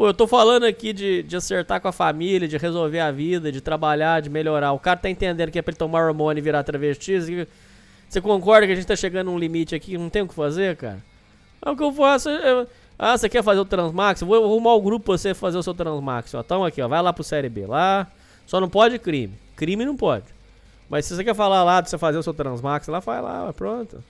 Pô, 0.00 0.06
eu 0.06 0.14
tô 0.14 0.26
falando 0.26 0.64
aqui 0.64 0.94
de, 0.94 1.22
de 1.24 1.36
acertar 1.36 1.78
com 1.78 1.86
a 1.86 1.92
família, 1.92 2.48
de 2.48 2.56
resolver 2.56 3.00
a 3.00 3.10
vida, 3.12 3.52
de 3.52 3.60
trabalhar, 3.60 4.22
de 4.22 4.30
melhorar. 4.30 4.72
O 4.72 4.78
cara 4.78 4.96
tá 4.98 5.10
entendendo 5.10 5.50
que 5.50 5.58
é 5.58 5.62
pra 5.62 5.72
ele 5.72 5.76
tomar 5.76 6.06
hormônio 6.06 6.40
e 6.40 6.42
virar 6.42 6.62
travesti. 6.62 7.46
Você- 8.08 8.20
concorda 8.22 8.66
que 8.66 8.72
a 8.72 8.76
gente 8.76 8.86
tá 8.86 8.96
chegando 8.96 9.26
num 9.26 9.38
limite 9.38 9.74
aqui? 9.74 9.98
Não 9.98 10.08
tem 10.08 10.22
o 10.22 10.26
que 10.26 10.32
fazer, 10.32 10.74
cara? 10.76 11.04
É 11.62 11.68
o 11.68 11.76
que 11.76 11.82
eu 11.82 11.92
faço. 11.92 12.30
eu- 12.30 12.66
ah, 12.98 13.14
você 13.18 13.28
quer 13.28 13.42
fazer 13.44 13.60
o 13.60 13.64
Transmax? 13.66 14.22
Vou 14.22 14.42
arrumar 14.42 14.72
o 14.72 14.80
grupo 14.80 15.04
pra 15.04 15.18
você 15.18 15.34
fazer 15.34 15.58
o 15.58 15.62
seu 15.62 15.74
Transmax. 15.74 16.32
Ó, 16.32 16.64
aqui, 16.64 16.80
ó. 16.80 16.88
Vai 16.88 17.02
lá 17.02 17.12
pro 17.12 17.22
Série 17.22 17.50
B. 17.50 17.66
Lá. 17.66 18.06
Só 18.46 18.58
não 18.58 18.70
pode 18.70 18.98
crime. 18.98 19.34
Crime 19.54 19.84
não 19.84 19.98
pode. 19.98 20.24
Mas 20.88 21.04
se 21.04 21.14
você 21.14 21.22
quer 21.22 21.34
falar 21.34 21.62
lá 21.62 21.82
de 21.82 21.90
você 21.90 21.98
fazer 21.98 22.16
o 22.16 22.22
seu 22.22 22.32
Transmax, 22.32 22.88
lá 22.88 23.00
vai 23.00 23.20
lá, 23.20 23.52
pronto. 23.52 24.02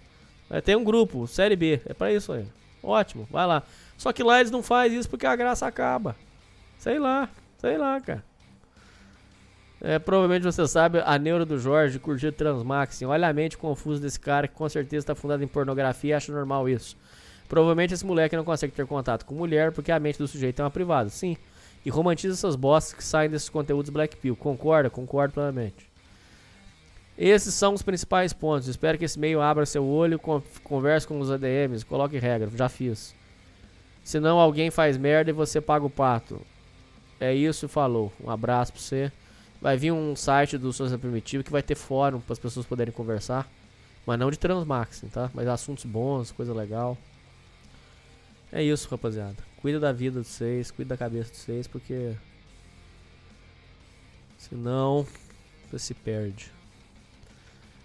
Aí 0.48 0.60
tem 0.60 0.76
um 0.76 0.84
grupo, 0.84 1.26
Série 1.26 1.56
B. 1.56 1.80
É 1.84 1.92
pra 1.92 2.12
isso 2.12 2.32
aí. 2.32 2.46
Ótimo, 2.80 3.26
vai 3.28 3.44
lá. 3.44 3.64
Só 4.00 4.14
que 4.14 4.22
lá 4.22 4.40
eles 4.40 4.50
não 4.50 4.62
fazem 4.62 4.98
isso 4.98 5.10
porque 5.10 5.26
a 5.26 5.36
graça 5.36 5.66
acaba. 5.66 6.16
Sei 6.78 6.98
lá, 6.98 7.28
sei 7.58 7.76
lá, 7.76 8.00
cara. 8.00 8.24
É, 9.78 9.98
provavelmente 9.98 10.42
você 10.42 10.66
sabe 10.66 11.02
a 11.04 11.18
neura 11.18 11.44
do 11.44 11.58
Jorge 11.58 11.98
curtir 11.98 12.32
Transmaxing. 12.32 13.04
Olha 13.04 13.28
a 13.28 13.32
mente 13.34 13.58
confusa 13.58 14.00
desse 14.00 14.18
cara 14.18 14.48
que 14.48 14.54
com 14.54 14.66
certeza 14.70 15.02
está 15.02 15.14
fundado 15.14 15.44
em 15.44 15.46
pornografia 15.46 16.12
e 16.12 16.14
acha 16.14 16.32
normal 16.32 16.66
isso. 16.66 16.96
Provavelmente 17.46 17.92
esse 17.92 18.06
moleque 18.06 18.34
não 18.34 18.42
consegue 18.44 18.72
ter 18.72 18.86
contato 18.86 19.26
com 19.26 19.34
mulher 19.34 19.70
porque 19.70 19.92
a 19.92 20.00
mente 20.00 20.16
do 20.16 20.26
sujeito 20.26 20.60
é 20.60 20.64
uma 20.64 20.70
privada. 20.70 21.10
Sim. 21.10 21.36
E 21.84 21.90
romantiza 21.90 22.32
essas 22.32 22.56
bostas 22.56 22.94
que 22.94 23.04
saem 23.04 23.28
desses 23.28 23.50
conteúdos 23.50 23.90
Black 23.90 24.16
Pill. 24.16 24.34
Concorda? 24.34 24.88
Concordo 24.88 25.34
plenamente. 25.34 25.90
Esses 27.18 27.52
são 27.52 27.74
os 27.74 27.82
principais 27.82 28.32
pontos. 28.32 28.66
Espero 28.66 28.96
que 28.96 29.04
esse 29.04 29.18
meio 29.18 29.42
abra 29.42 29.66
seu 29.66 29.84
olho, 29.84 30.18
con- 30.18 30.42
converse 30.64 31.06
com 31.06 31.20
os 31.20 31.30
ADMs, 31.30 31.84
coloque 31.84 32.18
regra. 32.18 32.48
Já 32.56 32.66
fiz. 32.70 33.14
Senão 34.02 34.38
alguém 34.38 34.70
faz 34.70 34.96
merda 34.96 35.30
e 35.30 35.34
você 35.34 35.60
paga 35.60 35.84
o 35.84 35.90
pato. 35.90 36.40
É 37.18 37.34
isso, 37.34 37.68
falou. 37.68 38.12
Um 38.22 38.30
abraço 38.30 38.72
pra 38.72 38.80
você. 38.80 39.12
Vai 39.60 39.76
vir 39.76 39.92
um 39.92 40.16
site 40.16 40.56
do 40.56 40.72
Souza 40.72 40.98
Primitivo 40.98 41.44
que 41.44 41.52
vai 41.52 41.62
ter 41.62 41.74
fórum 41.74 42.20
para 42.20 42.32
as 42.32 42.38
pessoas 42.38 42.64
poderem 42.64 42.92
conversar. 42.92 43.46
Mas 44.06 44.18
não 44.18 44.30
de 44.30 44.38
Transmaxing, 44.38 45.08
tá? 45.08 45.30
Mas 45.34 45.46
assuntos 45.46 45.84
bons, 45.84 46.32
coisa 46.32 46.54
legal. 46.54 46.96
É 48.50 48.62
isso, 48.62 48.88
rapaziada. 48.90 49.36
Cuida 49.60 49.78
da 49.78 49.92
vida 49.92 50.22
de 50.22 50.26
vocês, 50.26 50.70
cuida 50.70 50.90
da 50.90 50.96
cabeça 50.96 51.30
de 51.30 51.36
vocês, 51.36 51.66
porque. 51.66 52.14
Senão. 54.38 55.06
Você 55.70 55.78
se 55.78 55.94
perde. 55.94 56.50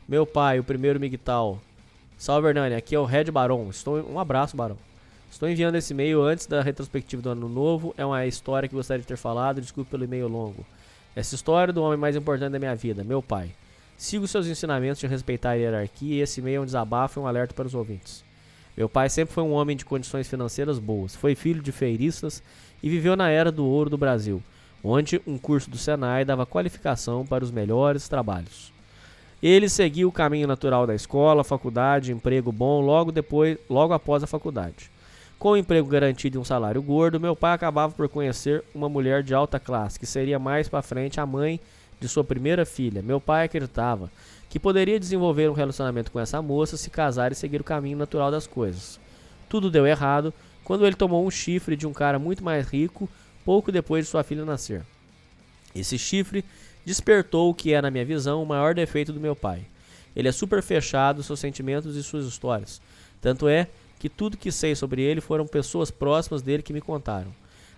Meu 0.08 0.26
pai, 0.26 0.60
o 0.60 0.64
primeiro 0.64 1.00
Migtal. 1.00 1.62
Salve, 2.18 2.48
Hernani. 2.48 2.74
Aqui 2.74 2.96
é 2.96 3.00
o 3.00 3.06
Red 3.06 3.26
Baron. 3.26 3.70
Estou... 3.70 3.98
Um 4.10 4.20
abraço, 4.20 4.56
Barão. 4.58 4.78
Estou 5.36 5.50
enviando 5.50 5.76
esse 5.76 5.92
e-mail 5.92 6.24
antes 6.24 6.46
da 6.46 6.62
retrospectiva 6.62 7.22
do 7.22 7.30
ano 7.30 7.50
novo. 7.50 7.94
É 7.98 8.06
uma 8.06 8.26
história 8.26 8.70
que 8.70 8.74
gostaria 8.74 9.02
de 9.02 9.08
ter 9.08 9.18
falado. 9.18 9.60
Desculpe 9.60 9.92
pelo 9.92 10.06
e-mail 10.06 10.30
longo. 10.30 10.66
Essa 11.14 11.36
história 11.36 11.74
do 11.74 11.84
homem 11.84 12.00
mais 12.00 12.16
importante 12.16 12.54
da 12.54 12.58
minha 12.58 12.74
vida, 12.74 13.04
meu 13.04 13.22
pai. 13.22 13.52
Sigo 13.98 14.30
seus 14.30 14.48
ensinamentos 14.48 14.98
de 14.98 15.08
respeitar 15.08 15.50
a 15.50 15.54
hierarquia 15.56 16.16
e 16.16 16.22
esse 16.22 16.40
e-mail 16.40 16.60
é 16.60 16.62
um 16.62 16.66
desabafo 16.66 17.20
e 17.20 17.22
um 17.22 17.28
alerta 17.28 17.54
para 17.54 17.68
os 17.68 17.76
ouvintes. 17.76 18.24
Meu 18.78 18.88
pai 18.88 19.10
sempre 19.10 19.36
foi 19.36 19.44
um 19.44 19.52
homem 19.52 19.76
de 19.76 19.84
condições 19.84 20.26
financeiras 20.26 20.80
boas. 20.80 21.18
Foi 21.18 21.36
filho 21.36 21.62
de 21.62 21.74
feiristas 21.74 22.42
e 22.82 22.90
viveu 22.90 23.18
na 23.18 23.30
era 23.30 23.52
do 23.52 23.66
ouro 23.66 23.90
do 23.90 23.98
Brasil, 23.98 24.42
onde 24.82 25.22
um 25.28 25.38
curso 25.38 25.70
do 25.70 25.78
Senai 25.78 26.24
dava 26.24 26.46
qualificação 26.46 27.26
para 27.26 27.44
os 27.44 27.52
melhores 27.52 28.08
trabalhos. 28.08 28.72
Ele 29.44 29.68
seguiu 29.68 30.08
o 30.08 30.14
caminho 30.14 30.48
natural 30.48 30.88
da 30.88 30.96
escola, 30.96 31.44
faculdade, 31.44 32.14
emprego 32.14 32.54
bom 32.54 32.80
logo 32.80 33.12
depois, 33.12 33.58
logo 33.70 33.92
após 33.92 34.24
a 34.24 34.28
faculdade. 34.28 34.95
Com 35.38 35.52
o 35.52 35.58
emprego 35.58 35.88
garantido 35.88 36.38
e 36.38 36.42
um 36.42 36.46
salário 36.46 36.82
gordo, 36.82 37.20
meu 37.20 37.36
pai 37.36 37.54
acabava 37.54 37.94
por 37.94 38.08
conhecer 38.08 38.64
uma 38.74 38.88
mulher 38.88 39.22
de 39.22 39.34
alta 39.34 39.60
classe, 39.60 40.00
que 40.00 40.06
seria 40.06 40.40
mais 40.40 40.70
para 40.70 40.82
frente 40.82 41.20
a 41.20 41.26
mãe 41.26 41.60
de 42.00 42.08
sua 42.08 42.24
primeira 42.24 42.66
filha. 42.66 43.02
Meu 43.02 43.20
pai 43.20 43.46
acreditava 43.46 44.10
que 44.50 44.60
poderia 44.60 45.00
desenvolver 45.00 45.50
um 45.50 45.54
relacionamento 45.54 46.12
com 46.12 46.20
essa 46.20 46.42
moça, 46.42 46.78
se 46.78 46.90
casar 46.90 47.32
e 47.32 47.36
seguir 47.36 47.62
o 47.62 47.66
caminho 47.66 47.98
natural 47.98 48.32
das 48.32 48.48
coisas. 48.48 49.00
Tudo 49.50 49.70
deu 49.70 49.86
errado 49.86 50.34
quando 50.64 50.86
ele 50.86 50.96
tomou 50.96 51.26
um 51.26 51.30
chifre 51.30 51.76
de 51.76 51.86
um 51.86 51.94
cara 51.94 52.18
muito 52.18 52.44
mais 52.44 52.68
rico 52.68 53.10
pouco 53.44 53.72
depois 53.72 54.06
de 54.06 54.12
sua 54.12 54.24
filha 54.24 54.46
nascer. 54.46 54.84
Esse 55.76 55.98
chifre 56.00 56.44
despertou 56.86 57.50
o 57.50 57.54
que 57.54 57.74
é, 57.74 57.82
na 57.82 57.92
minha 57.92 58.06
visão, 58.06 58.42
o 58.42 58.46
maior 58.46 58.74
defeito 58.74 59.12
do 59.12 59.20
meu 59.20 59.36
pai. 59.36 59.66
Ele 60.16 60.28
é 60.28 60.32
super 60.32 60.64
fechado, 60.64 61.22
seus 61.22 61.40
sentimentos 61.40 61.96
e 61.96 62.02
suas 62.02 62.26
histórias. 62.26 62.82
Tanto 63.22 63.48
é 63.48 63.68
que 64.06 64.10
tudo 64.10 64.38
que 64.38 64.52
sei 64.52 64.76
sobre 64.76 65.02
ele 65.02 65.20
foram 65.20 65.48
pessoas 65.48 65.90
próximas 65.90 66.44
dele 66.44 66.62
que 66.62 66.72
me 66.72 66.80
contaram. 66.80 67.34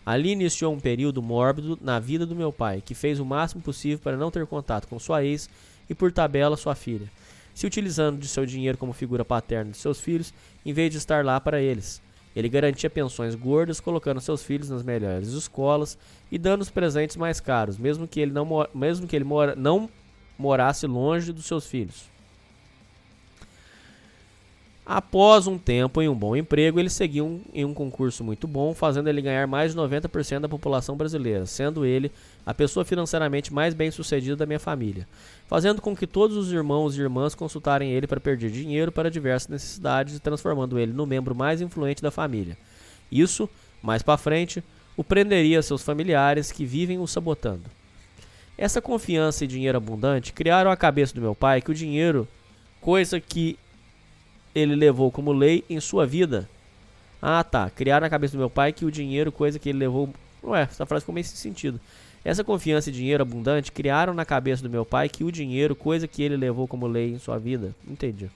Ali 0.06 0.32
iniciou 0.32 0.74
um 0.74 0.80
período 0.80 1.22
mórbido 1.22 1.80
na 1.82 2.02
vida 2.02 2.26
do 2.26 2.36
meu 2.36 2.52
pai, 2.52 2.84
que 2.86 2.94
fez 2.94 3.18
o 3.18 3.26
máximo 3.26 3.62
possível 3.62 4.00
para 4.00 4.18
não 4.18 4.30
ter 4.30 4.46
contato 4.46 4.90
com 4.90 5.00
sua 5.00 5.24
ex 5.24 5.50
e, 5.90 5.96
por 5.96 6.12
tabela, 6.12 6.58
sua 6.58 6.76
filha, 6.76 7.10
se 7.54 7.66
utilizando 7.66 8.20
de 8.20 8.28
seu 8.28 8.46
dinheiro 8.46 8.78
como 8.78 8.92
figura 8.92 9.24
paterna 9.24 9.72
de 9.72 9.78
seus 9.78 10.02
filhos, 10.02 10.34
em 10.66 10.74
vez 10.74 10.92
de 10.92 10.98
estar 10.98 11.24
lá 11.24 11.40
para 11.40 11.62
eles. 11.62 12.02
Ele 12.36 12.50
garantia 12.50 12.90
pensões 12.90 13.34
gordas, 13.34 13.80
colocando 13.80 14.20
seus 14.20 14.44
filhos 14.44 14.70
nas 14.70 14.84
melhores 14.84 15.30
escolas 15.30 15.98
e 16.30 16.38
dando 16.38 16.62
os 16.62 16.70
presentes 16.70 17.16
mais 17.16 17.40
caros, 17.40 17.78
mesmo 17.78 18.06
que 18.06 18.20
ele 18.20 18.34
não, 18.34 18.44
mo- 18.44 18.68
mesmo 18.76 19.08
que 19.08 19.16
ele 19.16 19.24
mora, 19.24 19.56
não 19.56 19.90
morasse 20.38 20.86
longe 20.88 21.32
dos 21.32 21.46
seus 21.46 21.66
filhos. 21.66 22.17
Após 24.90 25.48
um 25.48 25.58
tempo 25.58 26.02
em 26.02 26.08
um 26.08 26.16
bom 26.16 26.34
emprego, 26.34 26.80
ele 26.80 26.90
seguiu 26.90 27.26
um- 27.26 27.42
em 27.54 27.66
um 27.66 27.74
concurso 27.74 28.24
muito 28.24 28.48
bom, 28.48 28.74
fazendo 28.74 29.10
ele 29.10 29.22
ganhar 29.22 29.46
mais 29.46 29.72
de 29.72 29.78
90% 29.78 30.44
da 30.44 30.48
população 30.48 30.96
brasileira, 30.96 31.46
sendo 31.46 31.86
ele 31.86 32.10
a 32.46 32.54
pessoa 32.54 32.86
financeiramente 32.86 33.54
mais 33.54 33.74
bem 33.74 33.92
sucedida 33.92 34.38
da 34.38 34.46
minha 34.46 34.62
família, 34.62 35.06
fazendo 35.46 35.82
com 35.82 35.94
que 35.94 36.08
todos 36.08 36.38
os 36.38 36.54
irmãos 36.54 36.98
e 36.98 37.02
irmãs 37.02 37.36
consultarem 37.36 37.92
ele 37.92 38.08
para 38.08 38.22
perder 38.22 38.50
dinheiro 38.50 38.90
para 38.90 39.12
diversas 39.12 39.50
necessidades 39.50 40.16
e 40.16 40.22
transformando 40.22 40.80
ele 40.80 40.94
no 40.94 41.06
membro 41.06 41.36
mais 41.36 41.60
influente 41.60 42.02
da 42.02 42.10
família. 42.10 42.58
Isso, 43.12 43.50
mais 43.84 44.02
para 44.02 44.18
frente, 44.18 44.64
o 44.96 45.04
prenderia 45.04 45.60
a 45.60 45.64
seus 45.64 45.84
familiares 45.84 46.50
que 46.50 46.64
vivem 46.64 46.98
o 46.98 47.06
sabotando. 47.06 47.64
Essa 48.58 48.82
confiança 48.82 49.44
e 49.44 49.48
dinheiro 49.48 49.78
abundante 49.78 50.32
criaram 50.32 50.72
a 50.72 50.78
cabeça 50.78 51.14
do 51.14 51.20
meu 51.20 51.36
pai 51.36 51.62
que 51.62 51.72
o 51.72 51.76
dinheiro, 51.76 52.26
coisa 52.80 53.20
que 53.20 53.60
ele 54.58 54.76
levou 54.76 55.12
como 55.12 55.32
lei 55.32 55.64
em 55.70 55.80
sua 55.80 56.06
vida. 56.06 56.50
Ah, 57.22 57.44
tá. 57.44 57.70
Criaram 57.70 58.06
na 58.06 58.10
cabeça 58.10 58.34
do 58.34 58.40
meu 58.40 58.50
pai 58.50 58.74
que 58.74 58.86
o 58.86 58.92
dinheiro, 58.92 59.32
coisa 59.32 59.60
que 59.60 59.70
ele 59.70 59.78
levou. 59.78 60.10
Ué, 60.44 60.64
essa 60.64 60.86
frase 60.86 61.04
ficou 61.04 61.14
meio 61.14 61.26
sem 61.26 61.36
sentido. 61.36 61.80
Essa 62.26 62.44
confiança 62.44 62.90
e 62.90 62.94
dinheiro 62.94 63.22
abundante 63.22 63.72
criaram 63.72 64.14
na 64.14 64.26
cabeça 64.26 64.64
do 64.64 64.70
meu 64.70 64.84
pai 64.84 65.08
que 65.10 65.24
o 65.24 65.32
dinheiro, 65.32 65.76
coisa 65.76 66.08
que 66.08 66.24
ele 66.24 66.36
levou 66.36 66.68
como 66.68 66.88
lei 66.88 67.14
em 67.14 67.20
sua 67.20 67.38
vida. 67.38 67.74
Entendi. 67.88 68.30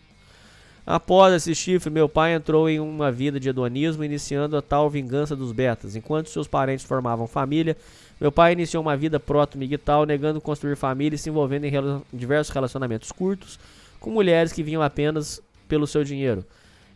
Após 0.86 1.34
esse 1.34 1.54
chifre, 1.56 1.90
meu 1.90 2.08
pai 2.08 2.34
entrou 2.34 2.70
em 2.70 2.80
uma 2.80 3.12
vida 3.12 3.40
de 3.40 3.50
hedonismo, 3.50 4.04
iniciando 4.04 4.58
a 4.58 4.62
tal 4.62 4.90
vingança 4.90 5.36
dos 5.36 5.52
betas. 5.52 5.96
Enquanto 5.96 6.30
seus 6.30 6.48
parentes 6.48 6.86
formavam 6.86 7.28
família, 7.28 7.76
meu 8.20 8.32
pai 8.32 8.54
iniciou 8.54 8.82
uma 8.82 8.96
vida 8.96 9.20
proto-migtal, 9.20 10.06
negando 10.06 10.42
construir 10.42 10.76
família 10.76 11.16
e 11.16 11.20
se 11.20 11.30
envolvendo 11.30 11.66
em 11.66 11.72
diversos 12.14 12.54
relacionamentos 12.54 13.12
curtos 13.12 13.60
com 14.02 14.10
mulheres 14.10 14.52
que 14.52 14.64
vinham 14.64 14.82
apenas 14.82 15.40
pelo 15.72 15.88
seu 15.88 16.04
dinheiro, 16.04 16.46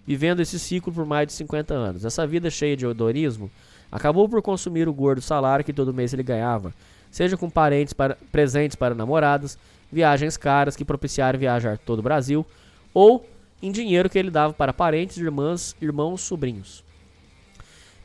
vivendo 0.06 0.42
esse 0.42 0.60
ciclo 0.60 0.92
por 0.92 1.06
mais 1.06 1.28
de 1.28 1.32
50 1.32 1.74
anos. 1.74 2.04
Essa 2.04 2.28
vida 2.28 2.50
cheia 2.50 2.76
de 2.76 2.86
hedonismo 2.86 3.50
acabou 3.90 4.28
por 4.28 4.42
consumir 4.42 4.86
o 4.90 4.94
gordo 4.94 5.22
salário 5.22 5.64
que 5.64 5.72
todo 5.72 5.94
mês 5.94 6.12
ele 6.12 6.24
ganhava, 6.24 6.74
seja 7.10 7.38
com 7.38 7.50
parentes 7.50 7.94
para, 7.94 8.18
presentes 8.34 8.76
para 8.76 8.94
namoradas, 8.94 9.58
viagens 9.90 10.36
caras 10.36 10.76
que 10.76 10.84
propiciaram 10.84 11.40
viajar 11.40 11.78
todo 11.78 12.00
o 12.00 12.02
Brasil, 12.02 12.46
ou 12.94 13.26
em 13.62 13.72
dinheiro 13.72 14.10
que 14.10 14.20
ele 14.20 14.30
dava 14.30 14.52
para 14.52 14.74
parentes, 14.74 15.16
irmãs, 15.16 15.74
irmãos, 15.82 16.20
sobrinhos. 16.20 16.84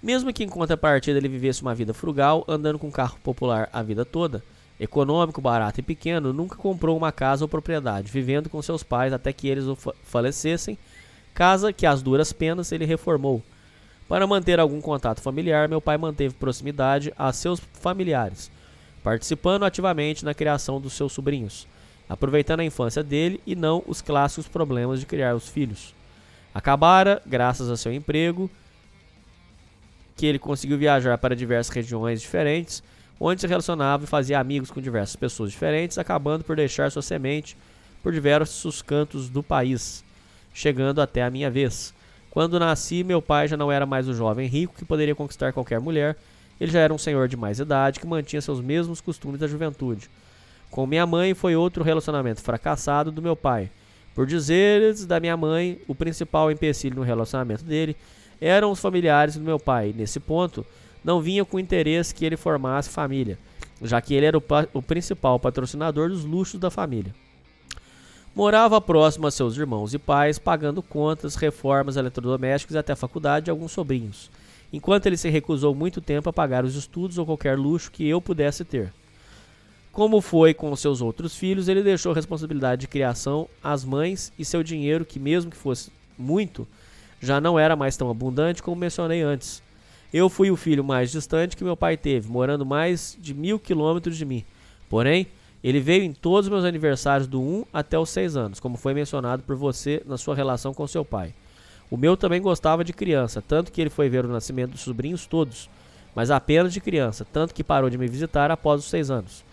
Mesmo 0.01 0.33
que 0.33 0.45
em 0.45 0.49
contrapartida 0.49 1.19
ele 1.19 1.29
vivesse 1.29 1.63
uma 1.63 1.75
vida 1.75 1.93
frugal, 1.93 2.45
andando 2.47 2.79
com 2.79 2.87
um 2.87 2.93
carro 2.93 3.19
popular 3.25 3.69
a 3.73 3.83
vida 3.83 4.05
toda, 4.05 4.41
econômico, 4.81 5.43
barato 5.43 5.79
e 5.79 5.83
pequeno, 5.83 6.33
nunca 6.33 6.57
comprou 6.57 6.97
uma 6.97 7.13
casa 7.13 7.45
ou 7.45 7.49
propriedade, 7.49 8.11
vivendo 8.11 8.49
com 8.49 8.63
seus 8.63 8.83
pais 8.83 9.13
até 9.13 9.31
que 9.31 9.47
eles 9.47 9.67
falecessem, 10.03 10.79
casa 11.35 11.71
que 11.71 11.85
às 11.85 12.01
duras 12.01 12.33
penas 12.33 12.73
ele 12.73 12.87
reformou. 12.87 13.43
Para 14.09 14.27
manter 14.27 14.59
algum 14.59 14.81
contato 14.81 15.21
familiar, 15.21 15.69
meu 15.69 15.83
pai 15.83 15.99
manteve 15.99 16.35
proximidade 16.35 17.13
a 17.17 17.31
seus 17.31 17.61
familiares, 17.75 18.51
participando 19.05 19.65
ativamente 19.65 20.25
na 20.25 20.33
criação 20.33 20.81
dos 20.81 20.95
seus 20.95 21.13
sobrinhos, 21.13 21.69
aproveitando 22.09 22.61
a 22.61 22.65
infância 22.65 23.03
dele 23.03 23.39
e 23.47 23.55
não 23.55 23.85
os 23.87 24.01
clássicos 24.01 24.49
problemas 24.49 24.99
de 24.99 25.07
criar 25.07 25.37
os 25.37 25.47
filhos. 25.47 25.95
Acabara, 26.55 27.23
graças 27.27 27.69
a 27.71 27.77
seu 27.77 27.93
emprego, 27.93 28.51
que 30.17 30.27
ele 30.27 30.39
conseguiu 30.39 30.79
viajar 30.79 31.17
para 31.19 31.37
diversas 31.37 31.73
regiões 31.73 32.21
diferentes, 32.21 32.83
onde 33.21 33.43
se 33.43 33.47
relacionava 33.47 34.05
e 34.05 34.07
fazia 34.07 34.41
amigos 34.41 34.71
com 34.71 34.81
diversas 34.81 35.15
pessoas 35.15 35.51
diferentes, 35.51 35.99
acabando 35.99 36.43
por 36.43 36.57
deixar 36.57 36.91
sua 36.91 37.03
semente 37.03 37.57
por 38.03 38.15
diversos 38.15 38.81
cantos 38.81 39.29
do 39.29 39.43
país, 39.43 40.03
chegando 40.55 41.03
até 41.03 41.23
a 41.23 41.31
minha 41.31 41.51
vez. 41.51 41.93
Quando 42.31 42.59
nasci, 42.59 43.05
meu 43.05 43.21
pai 43.21 43.47
já 43.47 43.59
não 43.59 43.71
era 43.71 43.85
mais 43.85 44.09
o 44.09 44.15
jovem 44.15 44.49
rico 44.49 44.75
que 44.75 44.87
poderia 44.87 45.15
conquistar 45.15 45.53
qualquer 45.53 45.81
mulher, 45.81 46.17
ele 46.59 46.73
já 46.73 46.81
era 46.81 46.95
um 46.95 46.99
senhor 46.99 47.29
de 47.29 47.37
mais 47.37 47.61
idade 47.61 48.01
que 48.01 48.07
mantinha 48.07 48.41
seus 48.41 48.61
mesmos 48.61 49.01
costumes 49.01 49.41
da 49.41 49.47
juventude. 49.47 50.09
Com 50.71 50.87
minha 50.87 51.07
mãe 51.07 51.35
foi 51.35 51.57
outro 51.57 51.85
relacionamento 51.85 52.41
fracassado 52.41 53.11
do 53.11 53.21
meu 53.21 53.37
pai. 53.37 53.71
Por 54.15 54.27
dizeres 54.27 55.05
da 55.05 55.21
minha 55.21 55.37
mãe, 55.37 55.81
o 55.87 55.95
principal 55.95 56.51
empecilho 56.51 56.97
no 56.97 57.03
relacionamento 57.03 57.65
dele 57.65 57.97
eram 58.41 58.71
os 58.71 58.81
familiares 58.81 59.37
do 59.37 59.43
meu 59.43 59.59
pai. 59.59 59.95
Nesse 59.97 60.21
ponto, 60.21 60.65
não 61.05 61.21
vinha 61.21 61.45
com 61.45 61.59
interesse 61.59 62.15
que 62.15 62.25
ele 62.25 62.37
formasse 62.37 62.89
família, 62.89 63.39
já 63.83 64.01
que 64.01 64.15
ele 64.15 64.27
era 64.27 64.39
o, 64.39 64.43
o 64.75 64.83
principal 64.83 65.39
patrocinador 65.39 66.09
dos 66.09 66.25
luxos 66.25 66.61
da 66.61 66.71
família. 66.71 67.15
Morava 68.35 68.81
próximo 68.81 69.27
a 69.27 69.31
seus 69.31 69.57
irmãos 69.57 69.93
e 69.93 69.99
pais, 69.99 70.39
pagando 70.39 70.83
contas, 70.83 71.35
reformas 71.35 71.97
eletrodomésticas 71.97 72.75
e 72.75 72.79
até 72.79 72.93
a 72.93 72.97
faculdade 72.97 73.47
de 73.47 73.51
alguns 73.51 73.73
sobrinhos, 73.73 74.31
enquanto 74.73 75.07
ele 75.07 75.17
se 75.17 75.29
recusou 75.29 75.75
muito 75.75 76.01
tempo 76.01 76.29
a 76.29 76.33
pagar 76.33 76.65
os 76.65 76.77
estudos 76.77 77.19
ou 77.19 77.27
qualquer 77.27 77.59
luxo 77.59 77.91
que 77.91 78.09
eu 78.09 78.21
pudesse 78.21 78.65
ter. 78.65 78.93
Como 79.93 80.21
foi 80.21 80.55
com 80.55 80.75
seus 80.77 81.03
outros 81.03 81.35
filhos, 81.35 81.67
ele 81.67 81.83
deixou 81.83 82.13
a 82.13 82.15
responsabilidade 82.15 82.83
de 82.83 82.89
criação 82.89 83.49
às 83.63 83.85
mães 83.85 84.33
e 84.39 84.45
seu 84.45 84.63
dinheiro, 84.63 85.05
que 85.05 85.19
mesmo 85.19 85.51
que 85.51 85.57
fosse 85.57 85.91
muito, 86.17 86.67
já 87.21 87.41
não 87.41 87.59
era 87.59 87.75
mais 87.75 87.97
tão 87.97 88.09
abundante 88.09 88.63
como 88.63 88.77
mencionei 88.77 89.23
antes. 89.23 89.61
Eu 90.13 90.29
fui 90.29 90.51
o 90.51 90.57
filho 90.57 90.83
mais 90.83 91.11
distante 91.11 91.57
que 91.57 91.63
meu 91.63 91.77
pai 91.77 91.97
teve, 91.97 92.29
morando 92.29 92.67
mais 92.67 93.17
de 93.21 93.33
mil 93.33 93.59
quilômetros 93.61 94.17
de 94.17 94.25
mim. 94.25 94.45
Porém, 94.89 95.29
ele 95.63 95.79
veio 95.79 96.03
em 96.03 96.13
todos 96.13 96.47
os 96.47 96.51
meus 96.51 96.65
aniversários 96.65 97.29
do 97.29 97.41
1 97.41 97.65
até 97.73 97.99
os 97.99 98.11
6 98.11 98.37
anos, 98.37 98.61
como 98.61 98.77
foi 98.77 98.93
mencionado 98.93 99.43
por 99.43 99.55
você 99.55 100.03
na 100.07 100.19
sua 100.19 100.35
relação 100.35 100.75
com 100.75 100.87
seu 100.87 101.05
pai. 101.05 101.33
O 101.91 101.97
meu 101.97 102.17
também 102.17 102.41
gostava 102.41 102.83
de 102.83 102.93
criança, 102.93 103.43
tanto 103.43 103.71
que 103.71 103.81
ele 103.81 103.91
foi 103.91 104.09
ver 104.09 104.25
o 104.25 104.29
nascimento 104.29 104.73
dos 104.73 104.81
sobrinhos 104.81 105.27
todos, 105.27 105.69
mas 106.15 106.31
apenas 106.31 106.73
de 106.73 106.81
criança, 106.81 107.27
tanto 107.31 107.55
que 107.55 107.63
parou 107.63 107.91
de 107.91 107.99
me 107.99 108.09
visitar 108.09 108.51
após 108.51 108.81
os 108.81 108.91
6 108.91 109.11
anos. 109.11 109.45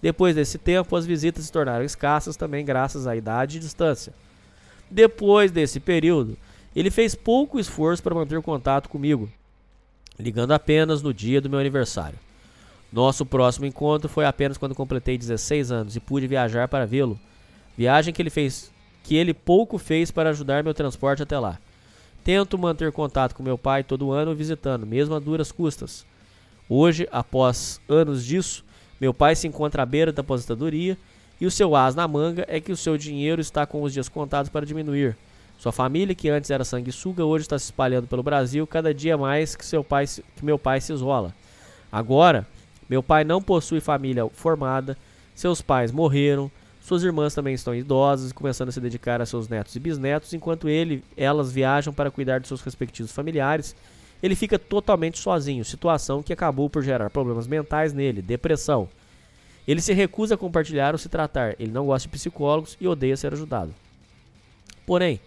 Depois 0.00 0.34
desse 0.34 0.56
tempo, 0.56 0.94
as 0.96 1.04
visitas 1.04 1.44
se 1.44 1.52
tornaram 1.52 1.84
escassas 1.84 2.36
também 2.36 2.64
graças 2.64 3.06
à 3.06 3.16
idade 3.16 3.56
e 3.56 3.60
distância. 3.60 4.14
Depois 4.90 5.50
desse 5.50 5.80
período, 5.80 6.36
ele 6.74 6.90
fez 6.90 7.14
pouco 7.14 7.58
esforço 7.58 8.02
para 8.02 8.14
manter 8.14 8.40
contato 8.40 8.88
comigo, 8.88 9.28
ligando 10.18 10.52
apenas 10.52 11.02
no 11.02 11.12
dia 11.12 11.40
do 11.40 11.50
meu 11.50 11.58
aniversário. 11.58 12.18
Nosso 12.92 13.26
próximo 13.26 13.66
encontro 13.66 14.08
foi 14.08 14.24
apenas 14.24 14.56
quando 14.56 14.74
completei 14.74 15.18
16 15.18 15.70
anos 15.70 15.96
e 15.96 16.00
pude 16.00 16.26
viajar 16.26 16.68
para 16.68 16.86
vê-lo. 16.86 17.18
Viagem 17.76 18.14
que 18.14 18.22
ele 18.22 18.30
fez, 18.30 18.72
que 19.02 19.16
ele 19.16 19.34
pouco 19.34 19.76
fez 19.76 20.10
para 20.10 20.30
ajudar 20.30 20.64
meu 20.64 20.72
transporte 20.72 21.22
até 21.22 21.38
lá. 21.38 21.58
Tento 22.24 22.58
manter 22.58 22.90
contato 22.90 23.34
com 23.34 23.42
meu 23.42 23.58
pai 23.58 23.84
todo 23.84 24.10
ano 24.10 24.34
visitando, 24.34 24.86
mesmo 24.86 25.14
a 25.14 25.18
duras 25.18 25.52
custas. 25.52 26.06
Hoje, 26.68 27.06
após 27.12 27.80
anos 27.88 28.24
disso, 28.24 28.64
meu 29.00 29.14
pai 29.14 29.36
se 29.36 29.46
encontra 29.46 29.82
à 29.82 29.86
beira 29.86 30.12
da 30.12 30.22
aposentadoria 30.22 30.96
e 31.40 31.46
o 31.46 31.50
seu 31.50 31.76
as 31.76 31.94
na 31.94 32.08
manga 32.08 32.44
é 32.48 32.60
que 32.60 32.72
o 32.72 32.76
seu 32.76 32.96
dinheiro 32.96 33.40
está 33.40 33.66
com 33.66 33.82
os 33.82 33.92
dias 33.92 34.08
contados 34.08 34.50
para 34.50 34.66
diminuir. 34.66 35.16
Sua 35.58 35.72
família, 35.72 36.14
que 36.14 36.28
antes 36.28 36.50
era 36.50 36.64
sanguessuga, 36.64 37.24
hoje 37.24 37.42
está 37.42 37.58
se 37.58 37.66
espalhando 37.66 38.06
pelo 38.06 38.22
Brasil 38.22 38.66
cada 38.66 38.92
dia 38.92 39.16
mais 39.16 39.56
que, 39.56 39.64
seu 39.64 39.82
pai, 39.82 40.06
que 40.06 40.44
meu 40.44 40.58
pai 40.58 40.80
se 40.80 40.92
isola. 40.92 41.34
Agora, 41.90 42.46
meu 42.88 43.02
pai 43.02 43.24
não 43.24 43.42
possui 43.42 43.80
família 43.80 44.28
formada, 44.28 44.96
seus 45.34 45.62
pais 45.62 45.90
morreram, 45.90 46.50
suas 46.86 47.02
irmãs 47.02 47.34
também 47.34 47.52
estão 47.52 47.74
idosas 47.74 48.30
e 48.30 48.34
começando 48.34 48.68
a 48.68 48.72
se 48.72 48.80
dedicar 48.80 49.20
a 49.20 49.26
seus 49.26 49.48
netos 49.48 49.74
e 49.74 49.80
bisnetos, 49.80 50.32
enquanto 50.32 50.68
ele, 50.68 51.02
elas 51.16 51.50
viajam 51.50 51.92
para 51.92 52.12
cuidar 52.12 52.38
de 52.38 52.46
seus 52.46 52.60
respectivos 52.60 53.10
familiares. 53.10 53.74
Ele 54.22 54.36
fica 54.36 54.56
totalmente 54.56 55.18
sozinho, 55.18 55.64
situação 55.64 56.22
que 56.22 56.32
acabou 56.32 56.70
por 56.70 56.84
gerar 56.84 57.10
problemas 57.10 57.48
mentais 57.48 57.92
nele, 57.92 58.22
depressão. 58.22 58.88
Ele 59.66 59.80
se 59.80 59.92
recusa 59.92 60.36
a 60.36 60.38
compartilhar 60.38 60.94
ou 60.94 60.98
se 60.98 61.08
tratar, 61.08 61.56
ele 61.58 61.72
não 61.72 61.86
gosta 61.86 62.08
de 62.08 62.12
psicólogos 62.12 62.76
e 62.80 62.86
odeia 62.86 63.16
ser 63.16 63.32
ajudado. 63.32 63.74
Porém, 64.86 65.20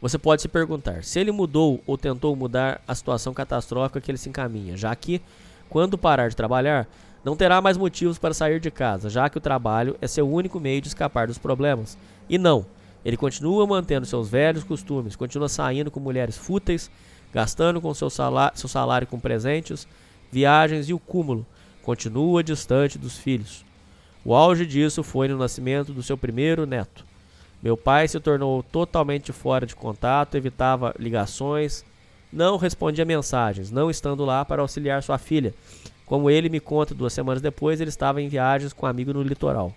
você 0.00 0.18
pode 0.18 0.42
se 0.42 0.48
perguntar 0.48 1.04
se 1.04 1.18
ele 1.18 1.32
mudou 1.32 1.82
ou 1.86 1.96
tentou 1.96 2.36
mudar 2.36 2.80
a 2.86 2.94
situação 2.94 3.32
catastrófica 3.32 4.00
que 4.00 4.10
ele 4.10 4.18
se 4.18 4.28
encaminha, 4.28 4.76
já 4.76 4.94
que, 4.94 5.22
quando 5.68 5.96
parar 5.96 6.28
de 6.28 6.36
trabalhar, 6.36 6.86
não 7.24 7.36
terá 7.36 7.60
mais 7.60 7.76
motivos 7.76 8.18
para 8.18 8.34
sair 8.34 8.60
de 8.60 8.70
casa, 8.70 9.10
já 9.10 9.28
que 9.28 9.38
o 9.38 9.40
trabalho 9.40 9.96
é 10.00 10.06
seu 10.06 10.28
único 10.30 10.60
meio 10.60 10.80
de 10.80 10.88
escapar 10.88 11.26
dos 11.26 11.38
problemas. 11.38 11.98
E 12.28 12.38
não, 12.38 12.66
ele 13.04 13.16
continua 13.16 13.66
mantendo 13.66 14.06
seus 14.06 14.28
velhos 14.28 14.62
costumes, 14.62 15.16
continua 15.16 15.48
saindo 15.48 15.90
com 15.90 15.98
mulheres 15.98 16.36
fúteis, 16.36 16.90
gastando 17.32 17.80
com 17.80 17.92
seu 17.94 18.10
salário, 18.10 18.56
seu 18.58 18.68
salário 18.68 19.06
com 19.06 19.18
presentes, 19.18 19.88
viagens 20.30 20.88
e 20.88 20.94
o 20.94 20.98
cúmulo, 20.98 21.46
continua 21.82 22.44
distante 22.44 22.98
dos 22.98 23.16
filhos. 23.16 23.64
O 24.24 24.34
auge 24.34 24.66
disso 24.66 25.02
foi 25.02 25.28
no 25.28 25.38
nascimento 25.38 25.92
do 25.92 26.02
seu 26.02 26.16
primeiro 26.16 26.66
neto. 26.66 27.04
Meu 27.66 27.76
pai 27.76 28.06
se 28.06 28.20
tornou 28.20 28.62
totalmente 28.62 29.32
fora 29.32 29.66
de 29.66 29.74
contato, 29.74 30.36
evitava 30.36 30.94
ligações, 30.96 31.84
não 32.32 32.56
respondia 32.56 33.04
mensagens, 33.04 33.72
não 33.72 33.90
estando 33.90 34.24
lá 34.24 34.44
para 34.44 34.62
auxiliar 34.62 35.02
sua 35.02 35.18
filha. 35.18 35.52
Como 36.04 36.30
ele 36.30 36.48
me 36.48 36.60
conta 36.60 36.94
duas 36.94 37.12
semanas 37.12 37.42
depois, 37.42 37.80
ele 37.80 37.88
estava 37.88 38.22
em 38.22 38.28
viagens 38.28 38.72
com 38.72 38.86
um 38.86 38.88
amigo 38.88 39.12
no 39.12 39.20
litoral. 39.20 39.74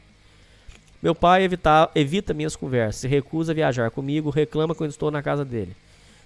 Meu 1.01 1.16
pai 1.16 1.42
evita, 1.42 1.90
evita 1.95 2.32
minhas 2.32 2.56
conversas, 2.56 2.98
se 2.98 3.08
recusa 3.08 3.53
a 3.53 3.56
viajar 3.56 3.90
comigo, 3.90 4.30
reclama 4.30 4.76
quando 4.76 4.92
estou 4.92 5.09
na 5.09 5.24
casa 5.24 5.43
dele. 5.43 5.76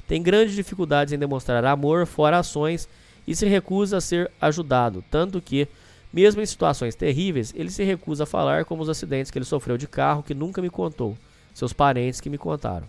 Tem 0.06 0.22
grandes 0.22 0.56
dificuldades 0.56 1.14
em 1.14 1.18
demonstrar 1.18 1.64
amor 1.64 2.06
fora 2.06 2.40
ações 2.40 2.90
e 3.26 3.34
se 3.34 3.48
recusa 3.48 4.00
a 4.00 4.02
ser 4.02 4.30
ajudado, 4.42 5.02
tanto 5.10 5.40
que, 5.40 5.66
mesmo 6.12 6.42
em 6.42 6.46
situações 6.46 6.94
terríveis, 6.94 7.54
ele 7.56 7.72
se 7.72 7.86
recusa 7.86 8.24
a 8.24 8.28
falar 8.28 8.66
como 8.66 8.84
os 8.84 8.90
acidentes 8.90 9.32
que 9.32 9.38
ele 9.38 9.46
sofreu 9.46 9.78
de 9.78 9.88
carro 9.88 10.24
que 10.24 10.34
nunca 10.34 10.62
me 10.62 10.70
contou, 10.70 11.18
seus 11.54 11.74
parentes 11.74 12.20
que 12.20 12.30
me 12.30 12.38
contaram. 12.38 12.88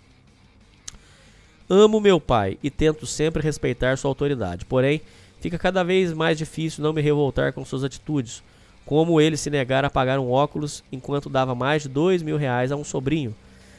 Amo 1.68 2.00
meu 2.00 2.20
pai 2.20 2.58
e 2.62 2.70
tento 2.70 3.06
sempre 3.06 3.42
respeitar 3.42 3.96
sua 3.96 4.10
autoridade, 4.10 4.64
porém, 4.64 5.00
fica 5.40 5.58
cada 5.58 5.82
vez 5.82 6.12
mais 6.12 6.36
difícil 6.36 6.82
não 6.82 6.92
me 6.92 7.00
revoltar 7.00 7.52
com 7.52 7.64
suas 7.64 7.84
atitudes, 7.84 8.42
como 8.84 9.20
ele 9.20 9.36
se 9.36 9.48
negar 9.48 9.84
a 9.84 9.90
pagar 9.90 10.18
um 10.18 10.30
óculos 10.30 10.84
enquanto 10.92 11.30
dava 11.30 11.54
mais 11.54 11.82
de 11.82 11.88
dois 11.88 12.22
mil 12.22 12.36
reais 12.36 12.70
a 12.70 12.76
um 12.76 12.84
sobrinho. 12.84 13.34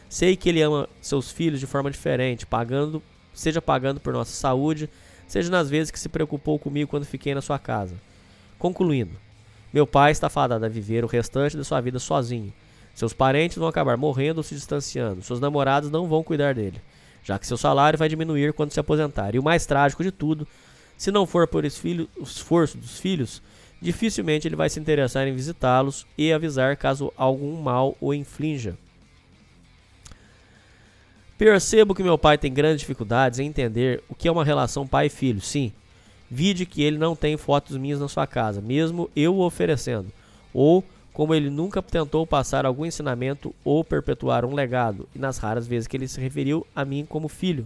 Sei 0.10 0.36
que 0.36 0.50
ele 0.50 0.62
ama 0.62 0.90
seus 1.02 1.32
filhos 1.32 1.60
de 1.60 1.68
forma 1.68 1.92
diferente, 1.92 2.46
pagando, 2.46 3.02
seja 3.34 3.62
pagando 3.62 4.00
por 4.00 4.14
nossa 4.14 4.32
saúde, 4.32 4.90
seja 5.28 5.50
nas 5.50 5.70
vezes 5.70 5.92
que 5.92 6.00
se 6.00 6.10
preocupou 6.10 6.58
comigo 6.58 6.90
quando 6.90 7.06
fiquei 7.06 7.36
na 7.36 7.42
sua 7.42 7.60
casa. 7.60 7.96
Concluindo, 8.58 9.12
meu 9.74 9.86
pai 9.86 10.12
está 10.12 10.30
fadado 10.30 10.66
a 10.66 10.70
viver 10.70 11.04
o 11.04 11.08
restante 11.08 11.58
da 11.58 11.64
sua 11.64 11.82
vida 11.82 12.00
sozinho. 12.00 12.54
Seus 12.96 13.12
parentes 13.12 13.58
vão 13.58 13.68
acabar 13.68 13.98
morrendo 13.98 14.38
ou 14.38 14.44
se 14.44 14.56
distanciando. 14.56 15.22
Seus 15.22 15.42
namorados 15.42 15.92
não 15.92 16.08
vão 16.08 16.24
cuidar 16.24 16.56
dele, 16.56 16.82
já 17.22 17.38
que 17.38 17.46
seu 17.46 17.58
salário 17.58 18.00
vai 18.00 18.08
diminuir 18.08 18.54
quando 18.54 18.72
se 18.72 18.80
aposentar. 18.80 19.36
E 19.36 19.40
o 19.40 19.44
mais 19.44 19.66
trágico 19.66 20.02
de 20.02 20.12
tudo, 20.12 20.48
se 20.98 21.12
não 21.12 21.28
for 21.28 21.46
por 21.46 21.66
esforço 21.66 22.78
dos 22.78 22.98
filhos, 22.98 23.42
dificilmente 23.82 24.48
ele 24.48 24.56
vai 24.56 24.70
se 24.70 24.80
interessar 24.80 25.28
em 25.28 25.36
visitá-los 25.36 26.08
e 26.18 26.32
avisar 26.32 26.78
caso 26.78 27.12
algum 27.18 27.62
mal 27.62 27.98
o 28.00 28.14
inflinja. 28.14 28.78
Percebo 31.38 31.94
que 31.94 32.02
meu 32.02 32.18
pai 32.18 32.38
tem 32.38 32.54
grandes 32.54 32.80
dificuldades 32.80 33.40
em 33.40 33.48
entender 33.48 34.02
o 34.08 34.16
que 34.16 34.30
é 34.30 34.32
uma 34.32 34.46
relação 34.46 34.88
pai-filho. 34.88 35.42
Sim, 35.42 35.74
vide 36.32 36.66
que 36.66 36.82
ele 36.82 36.98
não 36.98 37.14
tem 37.14 37.36
fotos 37.36 37.76
minhas 37.76 38.00
na 38.00 38.08
sua 38.08 38.26
casa, 38.26 38.62
mesmo 38.62 39.10
eu 39.14 39.38
oferecendo. 39.40 40.08
Ou 40.54 40.82
como 41.16 41.34
ele 41.34 41.50
nunca 41.50 41.82
tentou 41.82 42.28
passar 42.28 42.66
algum 42.66 42.86
ensinamento 42.86 43.56
ou 43.64 43.86
perpetuar 43.86 44.44
um 44.44 44.54
legado, 44.54 45.08
e 45.16 45.18
nas 45.18 45.38
raras 45.38 45.66
vezes 45.66 45.88
que 45.88 45.96
ele 45.96 46.10
se 46.10 46.20
referiu 46.20 46.68
a 46.76 46.84
mim 46.84 47.06
como 47.08 47.30
filho. 47.30 47.66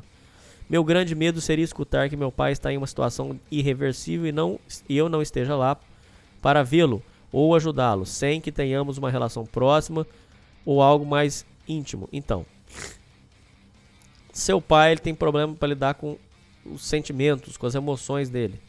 Meu 0.69 0.83
grande 0.83 1.15
medo 1.15 1.41
seria 1.41 1.65
escutar 1.65 2.09
que 2.09 2.15
meu 2.15 2.31
pai 2.31 2.51
está 2.51 2.71
em 2.71 2.77
uma 2.77 2.85
situação 2.85 3.39
irreversível 3.49 4.27
e, 4.27 4.31
não, 4.31 4.59
e 4.87 4.95
eu 4.95 5.09
não 5.09 5.19
esteja 5.19 5.55
lá 5.55 5.75
para 6.43 6.61
vê-lo 6.61 7.01
ou 7.31 7.55
ajudá-lo, 7.55 8.05
sem 8.05 8.39
que 8.39 8.51
tenhamos 8.51 8.99
uma 8.99 9.09
relação 9.09 9.47
próxima 9.47 10.05
ou 10.63 10.79
algo 10.79 11.03
mais 11.03 11.43
íntimo. 11.67 12.07
Então, 12.13 12.45
seu 14.31 14.61
pai 14.61 14.91
ele 14.91 15.01
tem 15.01 15.15
problema 15.15 15.55
para 15.55 15.69
lidar 15.69 15.95
com 15.95 16.19
os 16.63 16.85
sentimentos, 16.85 17.57
com 17.57 17.65
as 17.65 17.73
emoções 17.73 18.29
dele. 18.29 18.61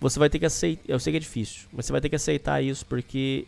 Você 0.00 0.18
vai 0.18 0.28
ter 0.28 0.38
que 0.38 0.46
aceitar. 0.46 0.84
Eu 0.86 0.98
sei 0.98 1.12
que 1.12 1.16
é 1.16 1.20
difícil, 1.20 1.68
mas 1.72 1.86
você 1.86 1.92
vai 1.92 2.00
ter 2.00 2.08
que 2.08 2.16
aceitar 2.16 2.62
isso 2.62 2.84
porque 2.86 3.46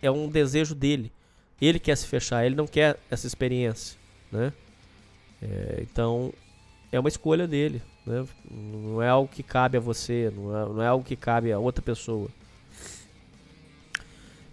é 0.00 0.10
um 0.10 0.28
desejo 0.28 0.74
dele. 0.74 1.12
Ele 1.60 1.78
quer 1.78 1.96
se 1.96 2.06
fechar, 2.06 2.44
ele 2.44 2.54
não 2.54 2.66
quer 2.66 2.98
essa 3.10 3.26
experiência, 3.26 3.98
né? 4.30 4.52
É, 5.42 5.78
então 5.82 6.32
é 6.90 6.98
uma 6.98 7.08
escolha 7.08 7.46
dele, 7.46 7.82
né? 8.06 8.24
Não 8.50 9.02
é 9.02 9.08
algo 9.08 9.28
que 9.32 9.42
cabe 9.42 9.76
a 9.76 9.80
você, 9.80 10.32
não 10.34 10.56
é, 10.56 10.68
não 10.68 10.82
é 10.82 10.86
algo 10.86 11.04
que 11.04 11.16
cabe 11.16 11.52
a 11.52 11.58
outra 11.58 11.82
pessoa. 11.82 12.28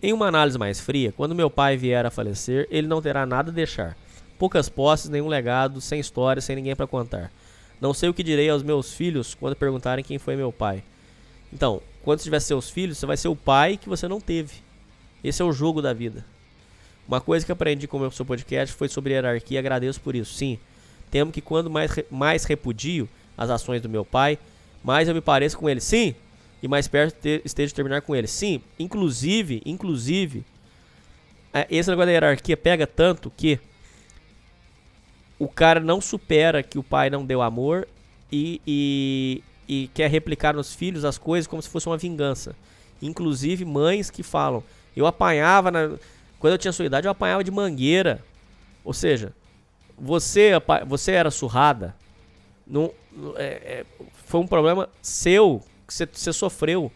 Em 0.01 0.13
uma 0.13 0.27
análise 0.27 0.57
mais 0.57 0.79
fria, 0.79 1.11
quando 1.11 1.35
meu 1.35 1.49
pai 1.49 1.77
vier 1.77 2.05
a 2.05 2.09
falecer, 2.09 2.67
ele 2.71 2.87
não 2.87 3.01
terá 3.01 3.25
nada 3.25 3.51
a 3.51 3.53
deixar. 3.53 3.95
Poucas 4.39 4.67
posses, 4.67 5.09
nenhum 5.09 5.27
legado, 5.27 5.79
sem 5.79 5.99
história, 5.99 6.41
sem 6.41 6.55
ninguém 6.55 6.75
para 6.75 6.87
contar. 6.87 7.31
Não 7.79 7.93
sei 7.93 8.09
o 8.09 8.13
que 8.13 8.23
direi 8.23 8.49
aos 8.49 8.63
meus 8.63 8.93
filhos 8.93 9.35
quando 9.35 9.55
perguntarem 9.55 10.03
quem 10.03 10.17
foi 10.17 10.35
meu 10.35 10.51
pai. 10.51 10.83
Então, 11.51 11.81
quando 12.03 12.19
você 12.19 12.25
tiver 12.25 12.39
seus 12.39 12.69
filhos, 12.69 12.97
você 12.97 13.05
vai 13.05 13.17
ser 13.17 13.27
o 13.27 13.35
pai 13.35 13.77
que 13.77 13.89
você 13.89 14.07
não 14.07 14.19
teve. 14.19 14.55
Esse 15.23 15.41
é 15.41 15.45
o 15.45 15.51
jogo 15.51 15.81
da 15.81 15.93
vida. 15.93 16.25
Uma 17.07 17.19
coisa 17.21 17.45
que 17.45 17.51
aprendi 17.51 17.87
com 17.87 17.97
o 17.97 17.99
meu 17.99 18.11
seu 18.11 18.25
podcast 18.25 18.75
foi 18.75 18.87
sobre 18.87 19.13
hierarquia 19.13 19.59
agradeço 19.59 19.99
por 20.01 20.15
isso. 20.15 20.33
Sim, 20.33 20.57
temo 21.09 21.31
que 21.31 21.41
quando 21.41 21.69
mais, 21.69 21.91
mais 22.09 22.45
repudio 22.45 23.07
as 23.37 23.49
ações 23.49 23.81
do 23.81 23.89
meu 23.89 24.05
pai, 24.05 24.37
mais 24.83 25.07
eu 25.07 25.13
me 25.13 25.21
pareço 25.21 25.57
com 25.57 25.69
ele. 25.69 25.81
Sim, 25.81 26.15
e 26.63 26.67
mais 26.67 26.87
perto 26.87 27.15
te- 27.19 27.41
esteja 27.43 27.67
de 27.67 27.73
terminar 27.75 28.01
com 28.01 28.15
ele. 28.15 28.27
Sim, 28.27 28.61
inclusive, 28.79 29.61
inclusive, 29.65 30.45
é, 31.53 31.67
esse 31.69 31.89
negócio 31.89 32.07
da 32.07 32.11
hierarquia 32.13 32.55
pega 32.55 32.87
tanto 32.87 33.31
que 33.35 33.59
o 35.37 35.47
cara 35.47 35.79
não 35.79 35.99
supera 35.99 36.61
que 36.63 36.77
o 36.77 36.83
pai 36.83 37.09
não 37.09 37.25
deu 37.25 37.41
amor 37.41 37.87
e, 38.31 38.61
e, 38.65 39.43
e 39.67 39.89
quer 39.93 40.09
replicar 40.09 40.53
nos 40.53 40.73
filhos 40.73 41.05
as 41.05 41.17
coisas 41.17 41.47
como 41.47 41.61
se 41.61 41.69
fosse 41.69 41.87
uma 41.87 41.97
vingança. 41.97 42.55
Inclusive 43.01 43.65
mães 43.65 44.09
que 44.09 44.23
falam, 44.23 44.63
eu 44.95 45.05
apanhava 45.07 45.71
na... 45.71 45.97
quando 46.39 46.53
eu 46.53 46.57
tinha 46.57 46.71
sua 46.71 46.85
idade, 46.85 47.07
eu 47.07 47.11
apanhava 47.11 47.43
de 47.43 47.51
mangueira. 47.51 48.23
Ou 48.83 48.93
seja, 48.93 49.33
você, 49.97 50.51
você 50.87 51.11
era 51.11 51.31
surrada. 51.31 51.95
Não, 52.65 52.91
é- 53.35 53.83
é- 53.83 53.85
foi 54.25 54.39
um 54.39 54.47
problema 54.47 54.89
seu 55.01 55.63
que 55.87 55.93
você, 55.93 56.07
você 56.11 56.33
sofreu. 56.33 56.91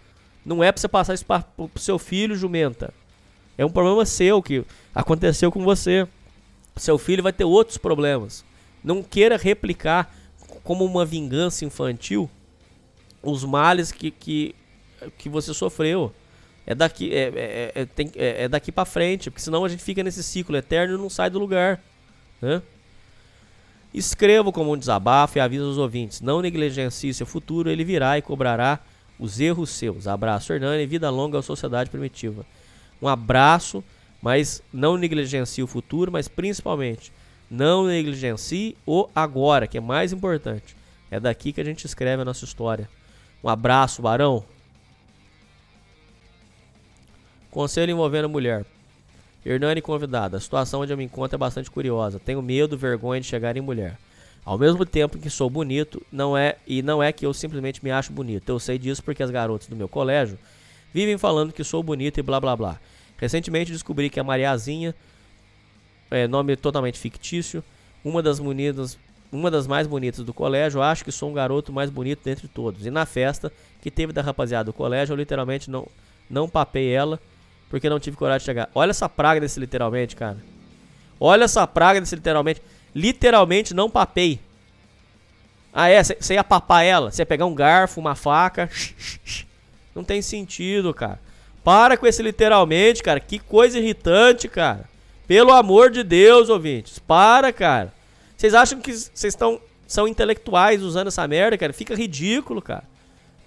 Não 0.45 0.63
é 0.63 0.71
pra 0.71 0.79
você 0.79 0.87
passar 0.87 1.13
isso 1.13 1.25
pra, 1.25 1.41
pro 1.41 1.69
seu 1.77 1.97
filho, 1.97 2.35
jumenta. 2.35 2.93
É 3.57 3.65
um 3.65 3.69
problema 3.69 4.05
seu 4.05 4.41
que 4.43 4.63
aconteceu 4.93 5.51
com 5.51 5.63
você. 5.63 6.07
Seu 6.75 6.97
filho 6.97 7.23
vai 7.23 7.33
ter 7.33 7.45
outros 7.45 7.77
problemas. 7.77 8.43
Não 8.83 9.01
queira 9.01 9.37
replicar 9.37 10.13
como 10.63 10.83
uma 10.85 11.05
vingança 11.05 11.65
infantil 11.65 12.29
os 13.25 13.43
males 13.43 13.91
que, 13.91 14.11
que, 14.11 14.55
que 15.17 15.27
você 15.27 15.53
sofreu. 15.53 16.13
É 16.67 16.73
daqui, 16.73 17.13
é, 17.13 17.31
é, 17.35 17.71
é, 17.75 17.85
tem- 17.85 18.11
é- 18.15 18.43
é 18.43 18.47
daqui 18.47 18.71
pra 18.71 18.85
frente, 18.85 19.29
porque 19.29 19.43
senão 19.43 19.63
a 19.65 19.69
gente 19.69 19.83
fica 19.83 20.03
nesse 20.03 20.23
ciclo 20.23 20.55
eterno 20.55 20.95
e 20.95 20.97
não 20.97 21.09
sai 21.09 21.29
do 21.29 21.37
lugar. 21.37 21.79
Né? 22.41 22.61
Escreva 23.93 24.51
como 24.51 24.73
um 24.73 24.77
desabafo 24.77 25.37
e 25.37 25.41
avisa 25.41 25.63
os 25.63 25.77
ouvintes. 25.77 26.21
Não 26.21 26.41
negligencie 26.41 27.13
seu 27.13 27.25
futuro, 27.25 27.69
ele 27.69 27.83
virá 27.83 28.17
e 28.17 28.21
cobrará 28.21 28.79
os 29.19 29.39
erros 29.39 29.69
seus. 29.69 30.07
Abraço, 30.07 30.51
Hernani, 30.51 30.85
vida 30.85 31.09
longa 31.09 31.39
à 31.39 31.41
sociedade 31.41 31.89
primitiva. 31.89 32.45
Um 33.01 33.07
abraço, 33.07 33.83
mas 34.21 34.61
não 34.73 34.97
negligencie 34.97 35.63
o 35.63 35.67
futuro, 35.67 36.11
mas 36.11 36.27
principalmente 36.27 37.13
não 37.49 37.85
negligencie 37.85 38.75
o 38.85 39.07
agora, 39.15 39.67
que 39.67 39.77
é 39.77 39.81
mais 39.81 40.11
importante. 40.11 40.75
É 41.11 41.19
daqui 41.19 41.53
que 41.53 41.61
a 41.61 41.63
gente 41.63 41.85
escreve 41.85 42.23
a 42.23 42.25
nossa 42.25 42.43
história. 42.43 42.89
Um 43.43 43.49
abraço, 43.49 44.01
Barão. 44.01 44.43
Conselho 47.51 47.91
envolvendo 47.91 48.27
mulher. 48.27 48.65
Hernani 49.45 49.81
convidada. 49.81 50.37
A 50.37 50.39
situação 50.39 50.81
onde 50.81 50.91
eu 50.91 50.97
me 50.97 51.03
encontro 51.03 51.35
é 51.35 51.37
bastante 51.37 51.69
curiosa. 51.69 52.19
Tenho 52.19 52.41
medo, 52.41 52.77
vergonha 52.77 53.21
de 53.21 53.27
chegar 53.27 53.55
em 53.55 53.61
mulher. 53.61 53.97
Ao 54.43 54.57
mesmo 54.57 54.85
tempo 54.85 55.17
que 55.17 55.29
sou 55.29 55.49
bonito, 55.49 56.05
não 56.11 56.37
é 56.37 56.57
e 56.67 56.81
não 56.81 57.01
é 57.01 57.11
que 57.11 57.25
eu 57.25 57.33
simplesmente 57.33 57.83
me 57.83 57.91
acho 57.91 58.11
bonito. 58.11 58.49
Eu 58.49 58.59
sei 58.59 58.77
disso 58.77 59.03
porque 59.03 59.23
as 59.23 59.31
garotas 59.31 59.67
do 59.67 59.75
meu 59.75 59.87
colégio 59.87 60.37
vivem 60.93 61.17
falando 61.17 61.53
que 61.53 61.63
sou 61.63 61.81
bonito 61.81 62.19
e 62.19 62.23
blá 62.23 62.39
blá 62.39 62.55
blá. 62.55 62.79
Recentemente 63.17 63.71
descobri 63.71 64.09
que 64.09 64.19
a 64.19 64.23
Mariazinha, 64.23 64.93
é, 66.11 66.27
nome 66.27 66.55
totalmente 66.55 66.99
fictício, 66.99 67.63
uma 68.03 68.21
das 68.21 68.39
meninas, 68.39 68.99
uma 69.35 69.51
das 69.51 69.67
mais 69.67 69.85
bonitas 69.87 70.23
do 70.23 70.33
colégio, 70.33 70.81
acho 70.81 71.03
que 71.03 71.11
sou 71.11 71.29
um 71.29 71.33
garoto 71.33 71.71
mais 71.71 71.89
bonito 71.89 72.21
dentre 72.23 72.47
todos. 72.47 72.85
E 72.85 72.91
na 72.91 73.05
festa 73.05 73.51
que 73.81 73.91
teve 73.91 74.11
da 74.11 74.21
rapaziada 74.21 74.65
do 74.65 74.73
colégio, 74.73 75.13
eu 75.13 75.17
literalmente 75.17 75.69
não 75.69 75.87
não 76.27 76.49
papei 76.49 76.91
ela 76.91 77.19
porque 77.69 77.89
não 77.89 77.99
tive 77.99 78.17
coragem 78.17 78.39
de 78.39 78.45
chegar. 78.45 78.69
Olha 78.73 78.91
essa 78.91 79.09
praga 79.09 79.39
desse 79.39 79.59
literalmente, 79.59 80.15
cara. 80.15 80.37
Olha 81.19 81.43
essa 81.43 81.65
praga 81.67 81.99
desse 81.99 82.15
literalmente. 82.15 82.61
Literalmente 82.93 83.73
não 83.73 83.89
papei. 83.89 84.39
Ah, 85.73 85.89
é? 85.89 86.01
Você 86.01 86.35
ia 86.35 86.43
papar 86.43 86.83
ela? 86.83 87.11
Você 87.11 87.21
ia 87.21 87.25
pegar 87.25 87.45
um 87.45 87.53
garfo, 87.53 87.99
uma 87.99 88.15
faca? 88.15 88.69
Não 89.93 90.03
tem 90.03 90.21
sentido, 90.21 90.93
cara. 90.93 91.19
Para 91.63 91.97
com 91.97 92.05
esse 92.05 92.21
literalmente, 92.21 93.01
cara. 93.01 93.19
Que 93.19 93.39
coisa 93.39 93.79
irritante, 93.79 94.47
cara. 94.47 94.89
Pelo 95.27 95.51
amor 95.51 95.89
de 95.89 96.03
Deus, 96.03 96.49
ouvintes. 96.49 96.99
Para, 96.99 97.51
cara. 97.51 97.93
Vocês 98.45 98.53
acham 98.53 98.79
que 98.79 98.93
vocês 98.93 99.33
estão 99.33 99.59
são 99.87 100.07
intelectuais 100.07 100.83
usando 100.83 101.07
essa 101.07 101.27
merda, 101.27 101.57
cara? 101.57 101.73
Fica 101.73 101.95
ridículo, 101.95 102.61
cara. 102.61 102.83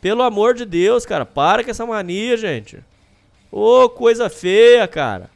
Pelo 0.00 0.22
amor 0.22 0.54
de 0.54 0.64
Deus, 0.64 1.06
cara. 1.06 1.24
Para 1.24 1.62
com 1.62 1.70
essa 1.70 1.86
mania, 1.86 2.36
gente. 2.36 2.80
Ô, 3.48 3.88
coisa 3.88 4.28
feia, 4.28 4.88
cara. 4.88 5.30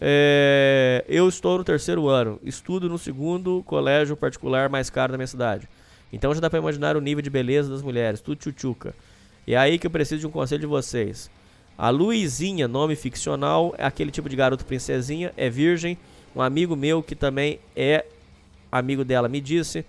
É, 0.00 1.04
eu 1.08 1.28
estou 1.28 1.58
no 1.58 1.62
terceiro 1.62 2.08
ano. 2.08 2.40
Estudo 2.42 2.88
no 2.88 2.98
segundo 2.98 3.62
colégio 3.64 4.16
particular 4.16 4.68
mais 4.68 4.90
caro 4.90 5.12
da 5.12 5.18
minha 5.18 5.26
cidade. 5.28 5.68
Então 6.12 6.34
já 6.34 6.40
dá 6.40 6.50
pra 6.50 6.58
imaginar 6.58 6.96
o 6.96 7.00
nível 7.00 7.22
de 7.22 7.30
beleza 7.30 7.70
das 7.70 7.80
mulheres. 7.80 8.20
Tudo 8.20 8.38
tchutchuca. 8.38 8.92
E 9.46 9.54
é 9.54 9.56
aí 9.56 9.78
que 9.78 9.86
eu 9.86 9.90
preciso 9.90 10.22
de 10.22 10.26
um 10.26 10.32
conselho 10.32 10.62
de 10.62 10.66
vocês. 10.66 11.30
A 11.78 11.90
Luizinha, 11.90 12.66
nome 12.66 12.96
ficcional, 12.96 13.72
é 13.78 13.84
aquele 13.84 14.10
tipo 14.10 14.28
de 14.28 14.34
garoto 14.34 14.64
princesinha, 14.64 15.32
é 15.36 15.48
virgem. 15.48 15.96
Um 16.34 16.40
amigo 16.40 16.76
meu 16.76 17.02
que 17.02 17.14
também 17.14 17.58
é 17.74 18.04
amigo 18.70 19.04
dela 19.04 19.28
me 19.28 19.40
disse, 19.40 19.84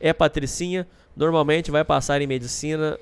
é 0.00 0.12
patricinha, 0.12 0.86
normalmente 1.16 1.70
vai 1.70 1.84
passar 1.84 2.20
em 2.20 2.26
medicina. 2.26 2.98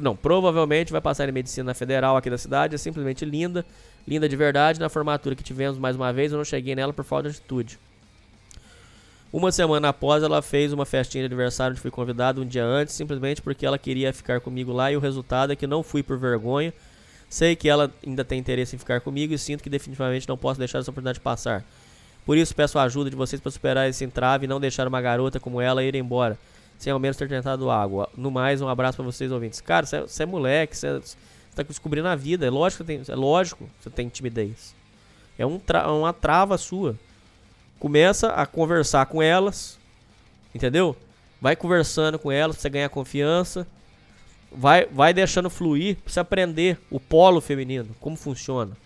Não, 0.00 0.14
provavelmente 0.14 0.92
vai 0.92 1.00
passar 1.00 1.28
em 1.28 1.32
medicina 1.32 1.74
federal 1.74 2.16
aqui 2.16 2.30
da 2.30 2.38
cidade, 2.38 2.74
é 2.74 2.78
simplesmente 2.78 3.24
linda, 3.24 3.64
linda 4.06 4.28
de 4.28 4.36
verdade. 4.36 4.78
Na 4.80 4.88
formatura 4.88 5.34
que 5.34 5.42
tivemos 5.42 5.78
mais 5.78 5.96
uma 5.96 6.12
vez, 6.12 6.32
eu 6.32 6.38
não 6.38 6.44
cheguei 6.44 6.74
nela 6.74 6.92
por 6.92 7.04
falta 7.04 7.28
de 7.28 7.36
atitude. 7.36 7.78
Uma 9.32 9.52
semana 9.52 9.90
após, 9.90 10.24
ela 10.24 10.42
fez 10.42 10.72
uma 10.72 10.84
festinha 10.84 11.22
de 11.22 11.26
aniversário 11.26 11.72
onde 11.72 11.80
fui 11.80 11.90
convidado 11.90 12.42
um 12.42 12.46
dia 12.46 12.64
antes, 12.64 12.94
simplesmente 12.94 13.40
porque 13.40 13.64
ela 13.64 13.78
queria 13.78 14.12
ficar 14.12 14.40
comigo 14.40 14.72
lá 14.72 14.90
e 14.90 14.96
o 14.96 15.00
resultado 15.00 15.52
é 15.52 15.56
que 15.56 15.68
não 15.68 15.82
fui 15.84 16.02
por 16.02 16.18
vergonha. 16.18 16.72
Sei 17.28 17.54
que 17.54 17.68
ela 17.68 17.92
ainda 18.04 18.24
tem 18.24 18.40
interesse 18.40 18.74
em 18.74 18.78
ficar 18.78 19.00
comigo 19.00 19.32
e 19.32 19.38
sinto 19.38 19.62
que 19.62 19.70
definitivamente 19.70 20.28
não 20.28 20.36
posso 20.36 20.58
deixar 20.58 20.80
essa 20.80 20.90
oportunidade 20.90 21.20
passar. 21.20 21.64
Por 22.30 22.38
isso 22.38 22.54
peço 22.54 22.78
a 22.78 22.84
ajuda 22.84 23.10
de 23.10 23.16
vocês 23.16 23.42
para 23.42 23.50
superar 23.50 23.88
esse 23.88 24.04
entrave 24.04 24.44
e 24.44 24.48
não 24.48 24.60
deixar 24.60 24.86
uma 24.86 25.00
garota 25.00 25.40
como 25.40 25.60
ela 25.60 25.82
ir 25.82 25.96
embora, 25.96 26.38
sem 26.78 26.92
ao 26.92 26.98
menos 27.00 27.16
ter 27.16 27.28
tentado 27.28 27.68
água. 27.68 28.08
No 28.16 28.30
mais, 28.30 28.62
um 28.62 28.68
abraço 28.68 28.94
para 28.98 29.04
vocês 29.04 29.32
ouvintes. 29.32 29.60
Cara, 29.60 29.84
você 29.84 29.96
é, 29.96 30.22
é 30.22 30.26
moleque, 30.26 30.76
você, 30.76 30.86
é- 30.86 31.00
você 31.00 31.16
tá 31.56 31.64
descobrindo 31.64 32.06
a 32.06 32.14
vida, 32.14 32.46
é 32.46 32.48
lógico 32.50 32.84
que 32.84 32.86
tem, 32.86 33.02
é 33.12 33.16
lógico 33.16 33.64
que 33.64 33.82
você 33.82 33.90
tem 33.90 34.08
timidez. 34.08 34.76
É 35.36 35.44
um 35.44 35.58
tra- 35.58 35.90
uma 35.90 36.12
trava 36.12 36.56
sua. 36.56 36.94
Começa 37.80 38.28
a 38.28 38.46
conversar 38.46 39.06
com 39.06 39.20
elas, 39.20 39.76
entendeu? 40.54 40.94
Vai 41.40 41.56
conversando 41.56 42.16
com 42.16 42.30
elas 42.30 42.54
pra 42.54 42.62
você 42.62 42.70
ganhar 42.70 42.88
confiança. 42.90 43.66
Vai, 44.52 44.86
vai 44.86 45.12
deixando 45.12 45.50
fluir 45.50 45.96
pra 45.96 46.12
você 46.12 46.20
aprender 46.20 46.78
o 46.92 47.00
polo 47.00 47.40
feminino, 47.40 47.88
como 47.98 48.14
funciona. 48.14 48.76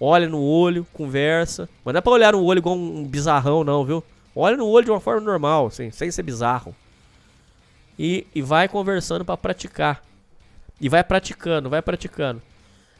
Olha 0.00 0.26
no 0.26 0.40
olho, 0.40 0.86
conversa. 0.94 1.68
Mas 1.84 1.92
não 1.92 1.98
é 1.98 2.00
pra 2.00 2.12
olhar 2.12 2.32
no 2.32 2.42
olho 2.42 2.58
igual 2.58 2.74
um 2.74 3.04
bizarrão, 3.04 3.62
não, 3.62 3.84
viu? 3.84 4.02
Olha 4.34 4.56
no 4.56 4.66
olho 4.66 4.86
de 4.86 4.90
uma 4.90 5.00
forma 5.00 5.20
normal, 5.20 5.66
assim, 5.66 5.90
sem 5.90 6.10
ser 6.10 6.22
bizarro. 6.22 6.74
E, 7.98 8.26
e 8.34 8.40
vai 8.40 8.66
conversando 8.66 9.26
pra 9.26 9.36
praticar. 9.36 10.02
E 10.80 10.88
vai 10.88 11.04
praticando, 11.04 11.68
vai 11.68 11.82
praticando. 11.82 12.40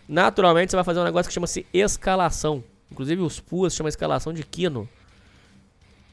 Naturalmente 0.07 0.70
você 0.70 0.77
vai 0.77 0.85
fazer 0.85 1.01
um 1.01 1.05
negócio 1.05 1.29
que 1.29 1.33
chama-se 1.33 1.65
escalação. 1.73 2.62
Inclusive 2.93 3.23
os 3.23 3.41
PUAs 3.41 3.75
chama 3.75 3.89
escalação 3.89 4.35
de 4.35 4.45
quino. 4.45 4.87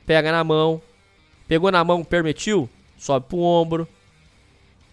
Pega 0.05 0.31
na 0.31 0.43
mão. 0.43 0.81
Pegou 1.49 1.69
na 1.69 1.83
mão, 1.83 2.05
permitiu? 2.05 2.69
Sobe 2.97 3.25
pro 3.27 3.39
ombro. 3.39 3.87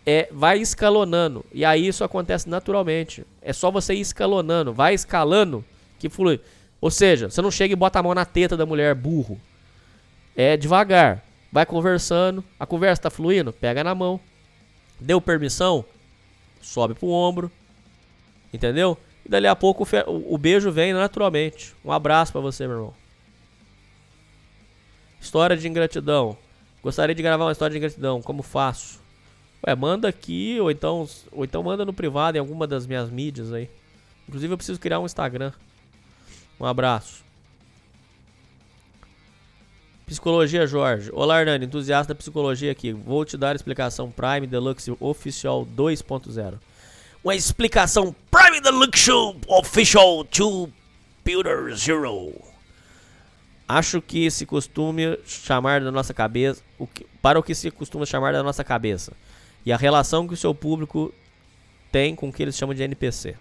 É, 0.05 0.29
vai 0.33 0.59
escalonando. 0.59 1.45
E 1.53 1.65
aí 1.65 1.87
isso 1.87 2.03
acontece 2.03 2.49
naturalmente. 2.49 3.25
É 3.41 3.53
só 3.53 3.71
você 3.71 3.95
ir 3.95 4.01
escalonando. 4.01 4.73
Vai 4.73 4.95
escalando 4.95 5.65
que 6.09 6.15
flui. 6.15 6.39
Ou 6.81 6.91
seja, 6.91 7.31
você 7.31 7.41
não 7.41 7.51
chega 7.51 7.73
e 7.73 7.77
bota 7.77 7.99
a 7.99 8.03
mão 8.03 8.15
na 8.15 8.25
teta 8.27 8.57
da 8.57 8.67
mulher, 8.67 8.95
burro. 8.95 9.41
É 10.37 10.57
devagar. 10.57 11.25
Vai 11.51 11.65
conversando. 11.65 12.45
A 12.61 12.67
conversa 12.67 13.03
tá 13.03 13.11
fluindo? 13.11 13.53
Pega 13.53 13.83
na 13.83 13.95
mão. 13.95 14.21
Deu 15.01 15.21
permissão? 15.21 15.85
Sobe 16.61 16.95
pro 16.95 17.09
ombro. 17.09 17.51
Entendeu? 18.53 18.99
E 19.25 19.29
dali 19.29 19.47
a 19.47 19.57
pouco 19.57 19.85
o, 20.07 20.35
o- 20.35 20.39
beijo 20.39 20.71
vem 20.71 20.93
naturalmente. 20.93 21.75
Um 21.85 21.91
abraço 21.91 22.33
pra 22.33 22.41
você, 22.41 22.67
meu 22.67 22.77
irmão. 22.77 22.95
História 25.21 25.57
de 25.57 25.67
ingratidão. 25.67 26.37
Gostaria 26.83 27.15
de 27.15 27.23
gravar 27.23 27.45
uma 27.47 27.53
história 27.53 27.73
de 27.73 27.79
ingratidão. 27.79 28.21
Como 28.21 28.43
faço? 28.43 29.01
Ué, 29.67 29.75
manda 29.75 30.07
aqui, 30.09 30.59
ou 30.61 30.71
então, 30.71 31.09
ou 31.33 31.45
então 31.45 31.63
manda 31.63 31.85
no 31.85 31.93
privado 31.95 32.37
em 32.37 32.41
alguma 32.41 32.67
das 32.67 32.87
minhas 32.87 33.09
mídias 33.09 33.53
aí. 33.53 33.71
Inclusive 34.29 34.53
eu 34.53 34.57
preciso 34.59 34.79
criar 34.79 35.01
um 35.01 35.07
Instagram. 35.07 35.53
Um 36.59 36.67
abraço. 36.67 37.25
Psicologia 40.07 40.67
Jorge. 40.67 41.11
Olá, 41.13 41.41
Hernani, 41.41 41.65
entusiasta 41.65 42.13
da 42.13 42.19
psicologia 42.19 42.71
aqui. 42.71 42.93
Vou 42.93 43.25
te 43.25 43.37
dar 43.37 43.53
a 43.53 43.55
explicação 43.55 44.11
Prime 44.11 44.47
Deluxe 44.47 44.95
Oficial 45.01 45.67
2.0. 45.67 46.59
Uma 47.23 47.35
explicação 47.35 48.15
Prime 48.31 48.61
Deluxe 48.61 49.11
Official 49.49 50.25
2.0. 50.27 52.35
Acho 53.67 54.03
que 54.03 54.31
se 54.31 54.45
costume 54.45 55.19
chamar 55.25 55.81
da 55.81 55.91
nossa 55.91 56.13
cabeça, 56.13 56.63
o 56.79 56.87
que, 56.87 57.07
para 57.23 57.39
o 57.39 57.43
que 57.43 57.55
se 57.55 57.71
costuma 57.71 58.05
chamar 58.05 58.35
da 58.35 58.43
nossa 58.43 58.63
cabeça 58.63 59.13
e 59.65 59.73
a 59.73 59.77
relação 59.77 60.29
que 60.29 60.35
o 60.35 60.37
seu 60.37 60.55
público 60.55 61.15
tem 61.91 62.15
com 62.15 62.29
o 62.29 62.33
que 62.33 62.43
eles 62.43 62.57
chamam 62.57 62.75
de 62.75 62.83
NPC. 62.83 63.37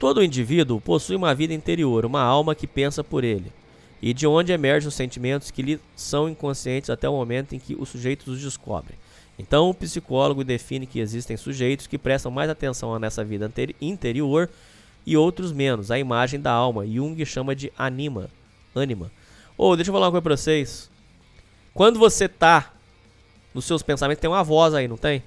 Todo 0.00 0.24
indivíduo 0.24 0.80
possui 0.80 1.14
uma 1.14 1.34
vida 1.34 1.52
interior, 1.52 2.06
uma 2.06 2.22
alma 2.22 2.54
que 2.54 2.66
pensa 2.66 3.04
por 3.04 3.22
ele, 3.22 3.52
e 4.00 4.14
de 4.14 4.26
onde 4.26 4.50
emergem 4.50 4.88
os 4.88 4.94
sentimentos 4.94 5.50
que 5.50 5.60
lhe 5.60 5.78
são 5.94 6.26
inconscientes 6.26 6.88
até 6.88 7.06
o 7.06 7.12
momento 7.12 7.54
em 7.54 7.58
que 7.58 7.74
o 7.74 7.84
sujeito 7.84 8.30
os 8.30 8.40
descobre. 8.40 8.94
Então, 9.38 9.68
o 9.68 9.74
psicólogo 9.74 10.42
define 10.42 10.86
que 10.86 11.00
existem 11.00 11.36
sujeitos 11.36 11.86
que 11.86 11.98
prestam 11.98 12.32
mais 12.32 12.48
atenção 12.48 12.98
nessa 12.98 13.22
vida 13.22 13.52
interior 13.78 14.48
e 15.04 15.18
outros 15.18 15.52
menos, 15.52 15.90
a 15.90 15.98
imagem 15.98 16.40
da 16.40 16.50
alma. 16.50 16.86
Jung 16.86 17.22
chama 17.26 17.54
de 17.54 17.70
anima, 17.76 18.30
ânima. 18.74 19.12
Ô, 19.54 19.76
deixa 19.76 19.90
eu 19.90 19.92
falar 19.92 20.06
uma 20.06 20.12
coisa 20.12 20.22
pra 20.22 20.36
vocês. 20.38 20.90
Quando 21.74 21.98
você 21.98 22.26
tá 22.26 22.72
nos 23.52 23.66
seus 23.66 23.82
pensamentos, 23.82 24.22
tem 24.22 24.30
uma 24.30 24.42
voz 24.42 24.72
aí, 24.72 24.88
não 24.88 24.96
tem? 24.96 25.22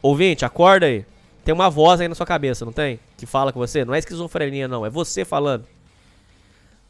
Ouvinte, 0.00 0.44
acorda 0.44 0.86
aí. 0.86 1.04
Tem 1.46 1.54
uma 1.54 1.70
voz 1.70 2.00
aí 2.00 2.08
na 2.08 2.14
sua 2.16 2.26
cabeça, 2.26 2.64
não 2.64 2.72
tem? 2.72 2.98
Que 3.16 3.24
fala 3.24 3.52
com 3.52 3.60
você. 3.60 3.84
Não 3.84 3.94
é 3.94 4.00
esquizofrenia, 4.00 4.66
não. 4.66 4.84
É 4.84 4.90
você 4.90 5.24
falando. 5.24 5.64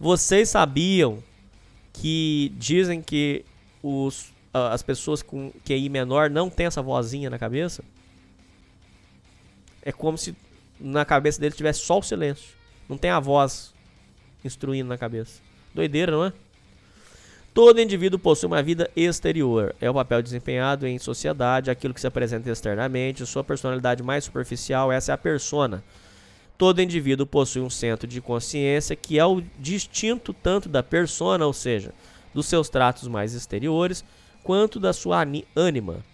Vocês 0.00 0.48
sabiam 0.48 1.22
que 1.92 2.50
dizem 2.56 3.02
que 3.02 3.44
os, 3.82 4.32
as 4.54 4.82
pessoas 4.82 5.20
com 5.20 5.52
QI 5.62 5.90
menor 5.90 6.30
não 6.30 6.48
tem 6.48 6.64
essa 6.64 6.80
vozinha 6.80 7.28
na 7.28 7.38
cabeça? 7.38 7.84
É 9.82 9.92
como 9.92 10.16
se 10.16 10.34
na 10.80 11.04
cabeça 11.04 11.38
dele 11.38 11.54
tivesse 11.54 11.80
só 11.80 11.98
o 11.98 12.02
silêncio. 12.02 12.54
Não 12.88 12.96
tem 12.96 13.10
a 13.10 13.20
voz 13.20 13.74
instruindo 14.42 14.88
na 14.88 14.96
cabeça. 14.96 15.42
Doideira, 15.74 16.12
não 16.12 16.24
é? 16.24 16.32
Todo 17.56 17.80
indivíduo 17.80 18.18
possui 18.18 18.48
uma 18.48 18.62
vida 18.62 18.90
exterior. 18.94 19.74
É 19.80 19.88
o 19.88 19.94
papel 19.94 20.20
desempenhado 20.20 20.86
em 20.86 20.98
sociedade, 20.98 21.70
aquilo 21.70 21.94
que 21.94 22.00
se 22.02 22.06
apresenta 22.06 22.50
externamente, 22.50 23.24
sua 23.24 23.42
personalidade 23.42 24.02
mais 24.02 24.24
superficial, 24.24 24.92
essa 24.92 25.10
é 25.10 25.14
a 25.14 25.16
persona. 25.16 25.82
Todo 26.58 26.82
indivíduo 26.82 27.26
possui 27.26 27.62
um 27.62 27.70
centro 27.70 28.06
de 28.06 28.20
consciência 28.20 28.94
que 28.94 29.18
é 29.18 29.24
o 29.24 29.42
distinto 29.58 30.34
tanto 30.34 30.68
da 30.68 30.82
persona, 30.82 31.46
ou 31.46 31.52
seja, 31.54 31.94
dos 32.34 32.44
seus 32.44 32.68
tratos 32.68 33.08
mais 33.08 33.32
exteriores, 33.32 34.04
quanto 34.42 34.78
da 34.78 34.92
sua 34.92 35.24
ânima. 35.56 36.04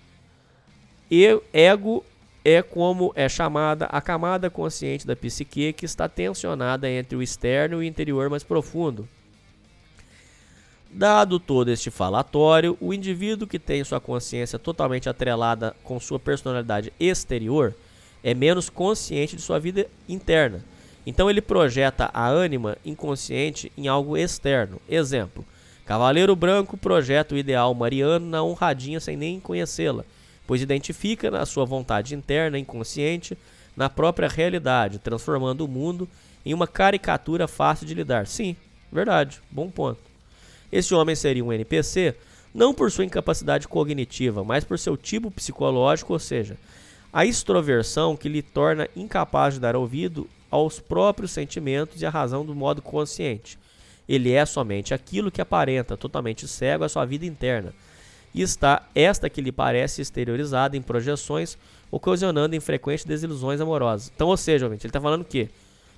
E 1.10 1.26
ego 1.52 2.04
é 2.44 2.62
como 2.62 3.12
é 3.16 3.28
chamada 3.28 3.86
a 3.86 4.00
camada 4.00 4.48
consciente 4.48 5.04
da 5.04 5.16
psique 5.16 5.72
que 5.72 5.86
está 5.86 6.08
tensionada 6.08 6.88
entre 6.88 7.16
o 7.16 7.22
externo 7.22 7.78
e 7.78 7.78
o 7.80 7.82
interior 7.82 8.30
mais 8.30 8.44
profundo. 8.44 9.08
Dado 10.94 11.40
todo 11.40 11.70
este 11.70 11.90
falatório, 11.90 12.76
o 12.78 12.92
indivíduo 12.92 13.48
que 13.48 13.58
tem 13.58 13.82
sua 13.82 13.98
consciência 13.98 14.58
totalmente 14.58 15.08
atrelada 15.08 15.74
com 15.82 15.98
sua 15.98 16.18
personalidade 16.18 16.92
exterior 17.00 17.74
é 18.22 18.34
menos 18.34 18.68
consciente 18.68 19.34
de 19.34 19.40
sua 19.40 19.58
vida 19.58 19.86
interna. 20.06 20.62
Então 21.06 21.30
ele 21.30 21.40
projeta 21.40 22.10
a 22.12 22.28
ânima 22.28 22.76
inconsciente 22.84 23.72
em 23.74 23.88
algo 23.88 24.18
externo. 24.18 24.78
Exemplo: 24.86 25.42
Cavaleiro 25.86 26.36
Branco 26.36 26.76
projeta 26.76 27.34
o 27.34 27.38
ideal 27.38 27.72
mariano 27.72 28.26
na 28.26 28.42
honradinha 28.42 29.00
sem 29.00 29.16
nem 29.16 29.40
conhecê-la, 29.40 30.04
pois 30.46 30.60
identifica 30.60 31.30
na 31.30 31.46
sua 31.46 31.64
vontade 31.64 32.14
interna 32.14 32.58
inconsciente 32.58 33.36
na 33.74 33.88
própria 33.88 34.28
realidade, 34.28 34.98
transformando 34.98 35.64
o 35.64 35.68
mundo 35.68 36.06
em 36.44 36.52
uma 36.52 36.66
caricatura 36.66 37.48
fácil 37.48 37.86
de 37.86 37.94
lidar. 37.94 38.26
Sim, 38.26 38.54
verdade, 38.92 39.40
bom 39.50 39.70
ponto. 39.70 40.11
Esse 40.72 40.94
homem 40.94 41.14
seria 41.14 41.44
um 41.44 41.52
NPC 41.52 42.16
não 42.54 42.74
por 42.74 42.90
sua 42.90 43.04
incapacidade 43.04 43.68
cognitiva, 43.68 44.42
mas 44.42 44.64
por 44.64 44.78
seu 44.78 44.96
tipo 44.96 45.30
psicológico, 45.30 46.12
ou 46.12 46.18
seja, 46.18 46.56
a 47.12 47.24
extroversão 47.24 48.16
que 48.16 48.28
lhe 48.28 48.42
torna 48.42 48.88
incapaz 48.96 49.54
de 49.54 49.60
dar 49.60 49.76
ouvido 49.76 50.28
aos 50.50 50.78
próprios 50.78 51.30
sentimentos 51.30 52.00
e 52.00 52.06
à 52.06 52.10
razão 52.10 52.44
do 52.44 52.54
modo 52.54 52.82
consciente. 52.82 53.58
Ele 54.08 54.32
é 54.32 54.44
somente 54.44 54.92
aquilo 54.92 55.30
que 55.30 55.40
aparenta, 55.40 55.96
totalmente 55.96 56.46
cego 56.48 56.84
à 56.84 56.88
sua 56.88 57.04
vida 57.04 57.24
interna. 57.24 57.72
E 58.34 58.42
está 58.42 58.86
esta 58.94 59.28
que 59.30 59.40
lhe 59.40 59.52
parece 59.52 60.02
exteriorizada 60.02 60.76
em 60.76 60.82
projeções, 60.82 61.56
ocasionando 61.90 62.56
em 62.56 62.60
frequentes 62.60 63.04
desilusões 63.04 63.60
amorosas. 63.60 64.10
Então, 64.14 64.28
ou 64.28 64.36
seja, 64.36 64.68
gente, 64.68 64.84
ele 64.84 64.88
está 64.88 65.00
falando 65.00 65.24
que 65.24 65.48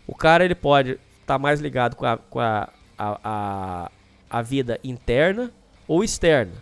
o 0.06 0.14
cara 0.14 0.44
ele 0.44 0.54
pode 0.54 0.98
estar 1.20 1.38
mais 1.38 1.60
ligado 1.60 1.96
com 1.96 2.04
a, 2.04 2.16
com 2.16 2.40
a, 2.40 2.68
a, 2.98 3.20
a, 3.24 3.90
a 4.34 4.42
vida 4.42 4.80
interna 4.82 5.52
ou 5.86 6.02
externa. 6.02 6.54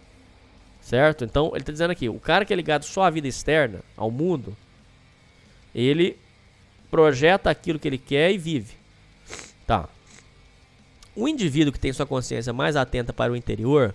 Certo? 0.83 1.25
Então, 1.25 1.53
ele 1.53 1.61
está 1.61 1.73
dizendo 1.73 1.93
aqui, 1.93 2.07
o 2.07 2.21
cara 2.21 2.45
que 2.45 2.53
é 2.53 2.57
ligado 2.57 2.85
só 2.85 3.05
à 3.05 3.11
vida 3.11 3.27
externa, 3.27 3.81
ao 3.97 4.11
mundo, 4.11 4.55
ele 5.75 6.19
projeta 6.91 7.49
aquilo 7.49 7.79
que 7.79 7.89
ele 7.89 7.97
quer 7.97 8.31
e 8.31 8.37
vive. 8.37 8.75
Tá. 9.67 9.89
O 11.17 11.27
indivíduo 11.27 11.73
que 11.73 11.81
tem 11.81 11.95
sua 11.95 12.05
consciência 12.05 12.53
mais 12.53 12.77
atenta 12.77 13.11
para 13.11 13.33
o 13.33 13.37
interior 13.37 13.95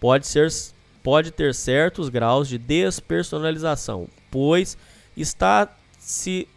pode, 0.00 0.26
ser, 0.26 0.48
pode 1.00 1.30
ter 1.30 1.54
certos 1.54 2.08
graus 2.08 2.48
de 2.48 2.58
despersonalização, 2.58 4.08
pois 4.32 4.76
está 5.16 5.72
se 5.96 6.48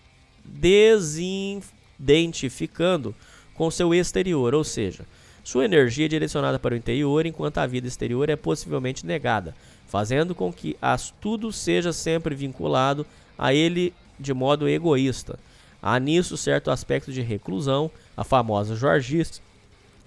desidentificando 0.44 3.14
com 3.54 3.70
seu 3.70 3.94
exterior, 3.94 4.56
ou 4.56 4.64
seja, 4.64 5.06
sua 5.46 5.64
energia 5.64 6.06
é 6.06 6.10
direcionada 6.10 6.58
para 6.58 6.74
o 6.74 6.78
interior, 6.78 7.24
enquanto 7.24 7.60
a 7.60 7.68
vida 7.68 7.88
exterior 7.88 8.28
é 8.32 8.36
possivelmente 8.36 9.06
negada, 9.06 9.56
fazendo 9.86 10.34
com 10.34 10.52
que 10.52 10.76
as 10.82 11.14
tudo 11.22 11.54
seja 11.54 11.94
sempre 11.94 12.34
vinculado 12.34 13.06
a 13.38 13.54
ele 13.54 13.94
de 14.20 14.34
modo 14.34 14.68
egoísta. 14.68 15.38
Há 15.80 16.00
nisso 16.00 16.36
certo 16.36 16.72
aspecto 16.72 17.14
de 17.14 17.22
reclusão, 17.22 17.92
a 18.18 18.24
famosa 18.24 18.76
jorgista, 18.76 19.40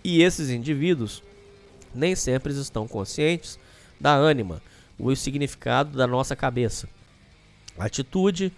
e 0.02 0.22
esses 0.22 0.50
indivíduos 0.50 1.22
nem 1.94 2.16
sempre 2.16 2.52
estão 2.52 2.88
conscientes 2.88 3.60
da 4.00 4.16
ânima, 4.16 4.60
o 4.98 5.14
significado 5.14 5.96
da 5.96 6.08
nossa 6.08 6.34
cabeça. 6.34 6.88
Atitude 7.78 8.52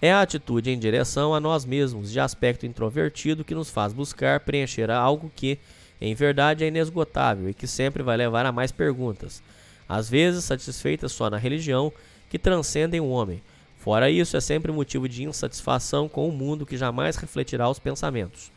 é 0.00 0.12
a 0.12 0.20
atitude 0.22 0.70
em 0.70 0.78
direção 0.78 1.34
a 1.34 1.40
nós 1.40 1.64
mesmos, 1.64 2.12
de 2.12 2.20
aspecto 2.20 2.64
introvertido 2.64 3.44
que 3.44 3.56
nos 3.56 3.70
faz 3.70 3.92
buscar 3.92 4.38
preencher 4.38 4.88
algo 4.88 5.32
que, 5.34 5.58
em 6.02 6.14
verdade, 6.14 6.64
é 6.64 6.68
inesgotável 6.68 7.48
e 7.48 7.54
que 7.54 7.66
sempre 7.66 8.02
vai 8.02 8.16
levar 8.16 8.44
a 8.44 8.50
mais 8.50 8.72
perguntas, 8.72 9.42
às 9.88 10.10
vezes 10.10 10.44
satisfeitas 10.44 11.12
só 11.12 11.30
na 11.30 11.36
religião, 11.36 11.92
que 12.28 12.38
transcendem 12.38 13.00
o 13.00 13.08
homem. 13.08 13.40
Fora 13.78 14.10
isso, 14.10 14.36
é 14.36 14.40
sempre 14.40 14.72
motivo 14.72 15.08
de 15.08 15.22
insatisfação 15.22 16.08
com 16.08 16.28
o 16.28 16.32
mundo 16.32 16.66
que 16.66 16.76
jamais 16.76 17.16
refletirá 17.16 17.68
os 17.68 17.78
pensamentos. 17.78 18.50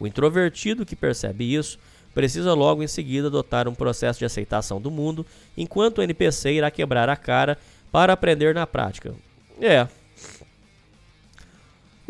O 0.00 0.06
introvertido 0.06 0.84
que 0.84 0.96
percebe 0.96 1.54
isso 1.54 1.78
precisa 2.14 2.52
logo 2.52 2.82
em 2.82 2.88
seguida 2.88 3.28
adotar 3.28 3.68
um 3.68 3.74
processo 3.74 4.18
de 4.18 4.24
aceitação 4.24 4.80
do 4.80 4.90
mundo, 4.90 5.24
enquanto 5.56 5.98
o 5.98 6.02
NPC 6.02 6.54
irá 6.54 6.70
quebrar 6.70 7.08
a 7.08 7.16
cara 7.16 7.56
para 7.92 8.12
aprender 8.12 8.54
na 8.54 8.66
prática. 8.66 9.14
É. 9.60 9.86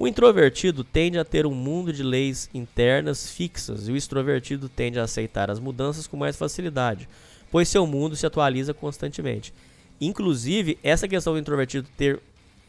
O 0.01 0.07
introvertido 0.07 0.85
tende 0.85 1.19
a 1.19 1.25
ter 1.25 1.45
um 1.45 1.53
mundo 1.53 1.93
de 1.93 2.05
leis 2.05 2.49
internas 2.55 3.29
fixas 3.33 3.89
e 3.89 3.93
o 3.93 3.97
extrovertido 3.97 4.69
tende 4.69 5.01
a 5.01 5.03
aceitar 5.03 5.51
as 5.51 5.59
mudanças 5.59 6.07
com 6.07 6.17
mais 6.17 6.37
facilidade, 6.37 7.09
pois 7.51 7.69
seu 7.69 7.85
mundo 7.85 8.15
se 8.15 8.25
atualiza 8.25 8.73
constantemente. 8.73 9.53
Inclusive, 10.01 10.79
essa 10.85 11.09
questão 11.09 11.33
do 11.33 11.39
introvertido 11.41 11.89
ter 11.97 12.21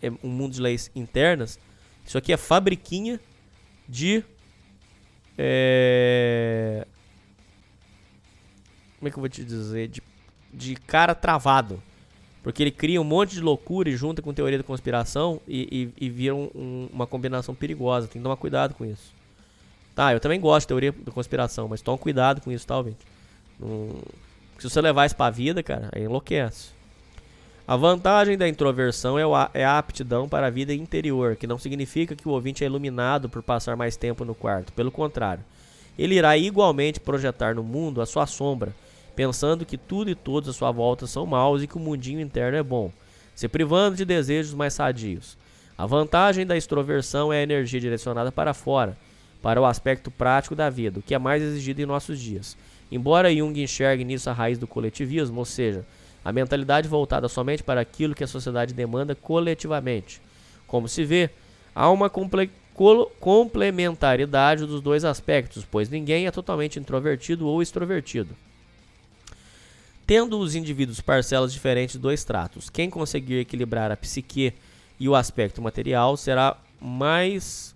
é, 0.01 0.09
um 0.24 0.27
mundo 0.27 0.53
de 0.53 0.59
leis 0.59 0.90
internas, 0.95 1.59
isso 2.03 2.17
aqui 2.17 2.33
é 2.33 2.38
fabriquinha 2.38 3.19
de 3.88 4.24
é... 5.38 6.88
Como 8.98 9.08
é 9.08 9.11
que 9.11 9.17
eu 9.17 9.22
vou 9.22 9.30
te 9.30 9.45
dizer? 9.45 9.88
De, 9.88 10.01
de 10.51 10.75
cara 10.75 11.14
travado. 11.14 11.82
Porque 12.51 12.63
ele 12.63 12.71
cria 12.71 12.99
um 12.99 13.03
monte 13.03 13.35
de 13.35 13.41
loucura 13.41 13.89
e 13.89 13.95
junta 13.95 14.21
com 14.23 14.33
teoria 14.33 14.57
da 14.57 14.63
conspiração 14.63 15.39
e, 15.47 15.91
e, 15.99 16.05
e 16.05 16.09
vira 16.09 16.33
um- 16.33 16.49
um- 16.55 16.89
uma 16.91 17.05
combinação 17.05 17.53
perigosa. 17.53 18.07
Tem 18.07 18.19
que 18.19 18.23
tomar 18.23 18.37
cuidado 18.37 18.73
com 18.73 18.83
isso. 18.83 19.13
Tá, 19.95 20.13
eu 20.13 20.19
também 20.19 20.39
gosto 20.39 20.61
de 20.65 20.67
teoria 20.69 20.91
da 20.91 21.11
conspiração, 21.11 21.67
mas 21.67 21.79
toma 21.81 21.97
cuidado 21.97 22.41
com 22.41 22.51
isso, 22.51 22.65
tá, 22.65 22.75
ouvinte? 22.77 22.97
Se 24.57 24.69
você 24.69 24.81
levar 24.81 25.05
isso 25.05 25.15
pra 25.15 25.29
vida, 25.29 25.61
cara, 25.61 25.89
aí 25.91 26.03
enlouquece. 26.03 26.69
A 27.67 27.75
vantagem 27.75 28.35
da 28.35 28.47
introversão 28.49 29.19
é, 29.19 29.23
a- 29.23 29.51
é 29.53 29.63
a 29.63 29.77
aptidão 29.77 30.27
para 30.27 30.47
a 30.47 30.49
vida 30.49 30.73
interior, 30.73 31.35
que 31.35 31.45
não 31.45 31.59
significa 31.59 32.15
que 32.15 32.27
o 32.27 32.31
ouvinte 32.31 32.63
é 32.63 32.67
iluminado 32.67 33.29
por 33.29 33.43
passar 33.43 33.75
mais 33.75 33.95
tempo 33.95 34.25
no 34.25 34.33
quarto. 34.33 34.73
Pelo 34.73 34.89
contrário, 34.91 35.43
ele 35.97 36.15
irá 36.15 36.35
igualmente 36.35 36.99
projetar 36.99 37.53
no 37.53 37.61
mundo 37.63 38.01
a 38.01 38.05
sua 38.07 38.25
sombra, 38.25 38.73
pensando 39.19 39.65
que 39.65 39.77
tudo 39.77 40.09
e 40.09 40.15
todos 40.15 40.48
à 40.48 40.53
sua 40.53 40.72
volta 40.72 41.06
são 41.06 41.25
maus 41.25 41.61
e 41.61 41.67
que 41.67 41.75
o 41.75 41.80
mundinho 41.80 42.22
interno 42.22 42.57
é 42.57 42.64
bom, 42.64 42.89
se 43.35 43.49
privando 43.49 43.98
de 43.98 44.06
desejos 44.06 44.53
mais 44.53 44.75
sadios. 44.75 45.38
A 45.77 45.85
vantagem 45.85 46.45
da 46.45 46.56
extroversão 46.56 47.33
é 47.33 47.39
a 47.39 47.43
energia 47.43 47.81
direcionada 47.81 48.31
para 48.31 48.53
fora, 48.53 48.98
para 49.41 49.59
o 49.59 49.65
aspecto 49.65 50.09
prático 50.09 50.56
da 50.56 50.69
vida, 50.69 50.99
o 50.99 51.01
que 51.01 51.14
é 51.14 51.19
mais 51.19 51.43
exigido 51.43 51.81
em 51.81 51.85
nossos 51.85 52.17
dias. 52.17 52.56
Embora 52.89 53.30
Jung 53.35 53.61
enxergue 53.61 54.06
nisso 54.06 54.30
a 54.30 54.33
raiz 54.33 54.57
do 54.57 54.65
coletivismo, 54.65 55.39
ou 55.39 55.45
seja, 55.45 55.85
a 56.23 56.31
mentalidade 56.31 56.88
voltada 56.88 57.27
somente 57.27 57.61
para 57.61 57.81
aquilo 57.81 58.15
que 58.15 58.23
a 58.23 58.27
sociedade 58.27 58.73
demanda 58.73 59.15
coletivamente. 59.15 60.22
Como 60.65 60.88
se 60.88 61.03
vê, 61.03 61.30
há 61.75 61.91
uma 61.91 62.09
comple- 62.09 62.51
complementaridade 63.19 64.65
dos 64.65 64.80
dois 64.80 65.03
aspectos, 65.03 65.67
pois 65.69 65.89
ninguém 65.89 66.25
é 66.25 66.31
totalmente 66.31 66.80
introvertido 66.80 67.45
ou 67.45 67.61
extrovertido. 67.61 68.33
Tendo 70.09 70.39
os 70.39 70.55
indivíduos 70.55 70.99
parcelas 70.99 71.53
diferentes 71.53 71.93
de 71.93 71.99
dois 71.99 72.23
tratos, 72.23 72.67
quem 72.67 72.89
conseguir 72.89 73.41
equilibrar 73.41 73.91
a 73.91 73.95
psique 73.95 74.55
e 74.99 75.07
o 75.07 75.13
aspecto 75.13 75.61
material 75.61 76.17
será 76.17 76.57
mais 76.81 77.75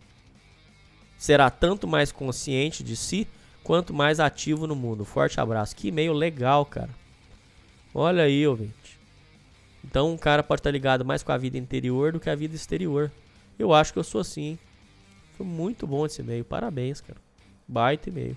será 1.16 1.52
tanto 1.52 1.88
mais 1.88 2.12
consciente 2.12 2.84
de 2.84 2.96
si 2.96 3.28
quanto 3.64 3.94
mais 3.94 4.20
ativo 4.20 4.66
no 4.66 4.76
mundo. 4.76 5.06
Forte 5.06 5.40
abraço. 5.40 5.76
Que 5.76 5.90
e-mail 5.90 6.12
legal, 6.12 6.66
cara. 6.66 6.90
Olha 7.94 8.24
aí, 8.24 8.48
ouvinte. 8.48 9.00
Então 9.86 10.12
um 10.12 10.18
cara 10.18 10.42
pode 10.42 10.62
estar 10.62 10.72
ligado 10.72 11.06
mais 11.06 11.22
com 11.22 11.32
a 11.32 11.38
vida 11.38 11.60
interior 11.60 12.14
do 12.14 12.20
que 12.20 12.32
a 12.32 12.36
vida 12.36 12.56
exterior. 12.56 13.12
Eu 13.60 13.72
acho 13.76 13.94
que 13.94 14.00
eu 14.00 14.04
sou 14.04 14.22
assim. 14.22 14.42
hein? 14.42 14.60
Foi 15.38 15.46
muito 15.46 15.86
bom 15.86 16.04
esse 16.04 16.24
e-mail. 16.24 16.44
Parabéns, 16.44 17.00
cara. 17.00 17.22
Baita 17.68 18.10
e-mail. 18.10 18.36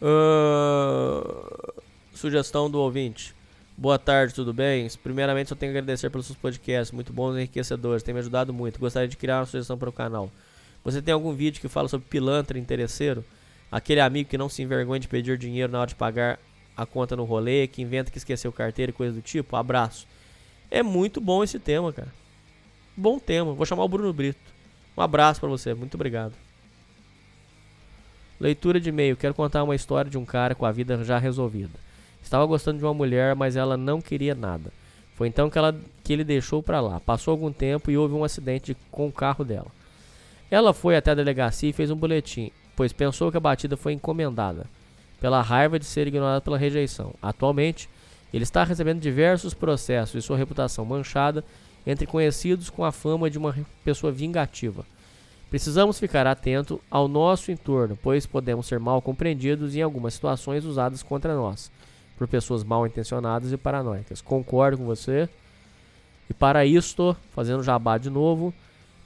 Ah, 0.00 1.82
sugestão 2.14 2.70
do 2.70 2.78
ouvinte. 2.78 3.34
Boa 3.76 3.98
tarde, 3.98 4.34
tudo 4.34 4.52
bem? 4.52 4.88
Primeiramente, 5.02 5.50
só 5.50 5.54
tenho 5.54 5.72
que 5.72 5.78
agradecer 5.78 6.10
pelos 6.10 6.26
seus 6.26 6.38
podcasts, 6.38 6.90
muito 6.92 7.12
bons 7.12 7.34
e 7.34 7.38
enriquecedores, 7.38 8.02
tem 8.02 8.12
me 8.12 8.20
ajudado 8.20 8.52
muito. 8.52 8.80
Gostaria 8.80 9.08
de 9.08 9.16
criar 9.16 9.38
uma 9.40 9.46
sugestão 9.46 9.78
para 9.78 9.88
o 9.88 9.92
canal. 9.92 10.30
Você 10.84 11.00
tem 11.02 11.14
algum 11.14 11.32
vídeo 11.32 11.60
que 11.60 11.68
fala 11.68 11.88
sobre 11.88 12.08
pilantra 12.08 12.58
interesseiro? 12.58 13.24
Aquele 13.70 14.00
amigo 14.00 14.28
que 14.28 14.38
não 14.38 14.48
se 14.48 14.62
envergonha 14.62 14.98
de 14.98 15.06
pedir 15.06 15.36
dinheiro 15.38 15.70
na 15.70 15.80
hora 15.80 15.88
de 15.88 15.94
pagar 15.94 16.40
a 16.76 16.86
conta 16.86 17.14
no 17.14 17.24
rolê, 17.24 17.66
que 17.66 17.82
inventa 17.82 18.10
que 18.10 18.18
esqueceu 18.18 18.52
carteira 18.52 18.90
e 18.90 18.92
coisa 18.92 19.14
do 19.14 19.20
tipo? 19.20 19.56
Abraço. 19.56 20.06
É 20.70 20.82
muito 20.82 21.20
bom 21.20 21.44
esse 21.44 21.58
tema, 21.58 21.92
cara. 21.92 22.12
Bom 22.96 23.18
tema. 23.18 23.52
Vou 23.52 23.66
chamar 23.66 23.84
o 23.84 23.88
Bruno 23.88 24.12
Brito. 24.12 24.40
Um 24.96 25.02
abraço 25.02 25.40
pra 25.40 25.48
você, 25.48 25.74
muito 25.74 25.94
obrigado. 25.94 26.47
Leitura 28.40 28.78
de 28.78 28.88
e-mail. 28.88 29.16
Quero 29.16 29.34
contar 29.34 29.64
uma 29.64 29.74
história 29.74 30.10
de 30.10 30.16
um 30.16 30.24
cara 30.24 30.54
com 30.54 30.64
a 30.64 30.72
vida 30.72 31.02
já 31.02 31.18
resolvida. 31.18 31.78
Estava 32.22 32.46
gostando 32.46 32.78
de 32.78 32.84
uma 32.84 32.94
mulher, 32.94 33.34
mas 33.34 33.56
ela 33.56 33.76
não 33.76 34.00
queria 34.00 34.34
nada. 34.34 34.70
Foi 35.14 35.26
então 35.26 35.50
que, 35.50 35.58
ela, 35.58 35.74
que 36.04 36.12
ele 36.12 36.22
deixou 36.22 36.62
pra 36.62 36.80
lá. 36.80 37.00
Passou 37.00 37.32
algum 37.32 37.52
tempo 37.52 37.90
e 37.90 37.98
houve 37.98 38.14
um 38.14 38.22
acidente 38.22 38.76
com 38.90 39.08
o 39.08 39.12
carro 39.12 39.44
dela. 39.44 39.66
Ela 40.50 40.72
foi 40.72 40.96
até 40.96 41.10
a 41.10 41.14
delegacia 41.14 41.70
e 41.70 41.72
fez 41.72 41.90
um 41.90 41.96
boletim, 41.96 42.52
pois 42.76 42.92
pensou 42.92 43.30
que 43.30 43.36
a 43.36 43.40
batida 43.40 43.76
foi 43.76 43.92
encomendada, 43.92 44.66
pela 45.20 45.42
raiva 45.42 45.78
de 45.78 45.84
ser 45.84 46.06
ignorada 46.06 46.40
pela 46.40 46.56
rejeição. 46.56 47.12
Atualmente, 47.20 47.88
ele 48.32 48.44
está 48.44 48.62
recebendo 48.62 49.00
diversos 49.00 49.52
processos 49.52 50.14
e 50.14 50.24
sua 50.24 50.36
reputação 50.36 50.84
manchada 50.84 51.44
entre 51.86 52.06
conhecidos 52.06 52.70
com 52.70 52.84
a 52.84 52.92
fama 52.92 53.28
de 53.28 53.38
uma 53.38 53.54
pessoa 53.84 54.12
vingativa. 54.12 54.84
Precisamos 55.50 55.98
ficar 55.98 56.26
atento 56.26 56.80
ao 56.90 57.08
nosso 57.08 57.50
entorno, 57.50 57.98
pois 58.02 58.26
podemos 58.26 58.66
ser 58.66 58.78
mal 58.78 59.00
compreendidos 59.00 59.74
em 59.74 59.80
algumas 59.80 60.14
situações 60.14 60.64
usadas 60.64 61.02
contra 61.02 61.34
nós 61.34 61.70
por 62.18 62.26
pessoas 62.26 62.64
mal 62.64 62.86
intencionadas 62.86 63.52
e 63.52 63.56
paranoicas. 63.56 64.20
Concordo 64.20 64.76
com 64.76 64.84
você. 64.84 65.28
E 66.28 66.34
para 66.34 66.66
isto, 66.66 67.16
fazendo 67.30 67.62
jabá 67.62 67.96
de 67.96 68.10
novo, 68.10 68.52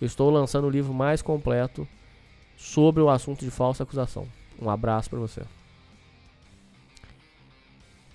eu 0.01 0.07
estou 0.07 0.31
lançando 0.31 0.67
o 0.67 0.71
livro 0.71 0.93
mais 0.93 1.23
completo 1.23 1.87
sobre 2.57 3.03
o 3.03 3.11
assunto 3.11 3.45
de 3.45 3.51
falsa 3.51 3.85
acusação. 3.85 4.27
Um 4.61 4.69
abraço 4.69 5.11
para 5.11 5.19
você. 5.19 5.43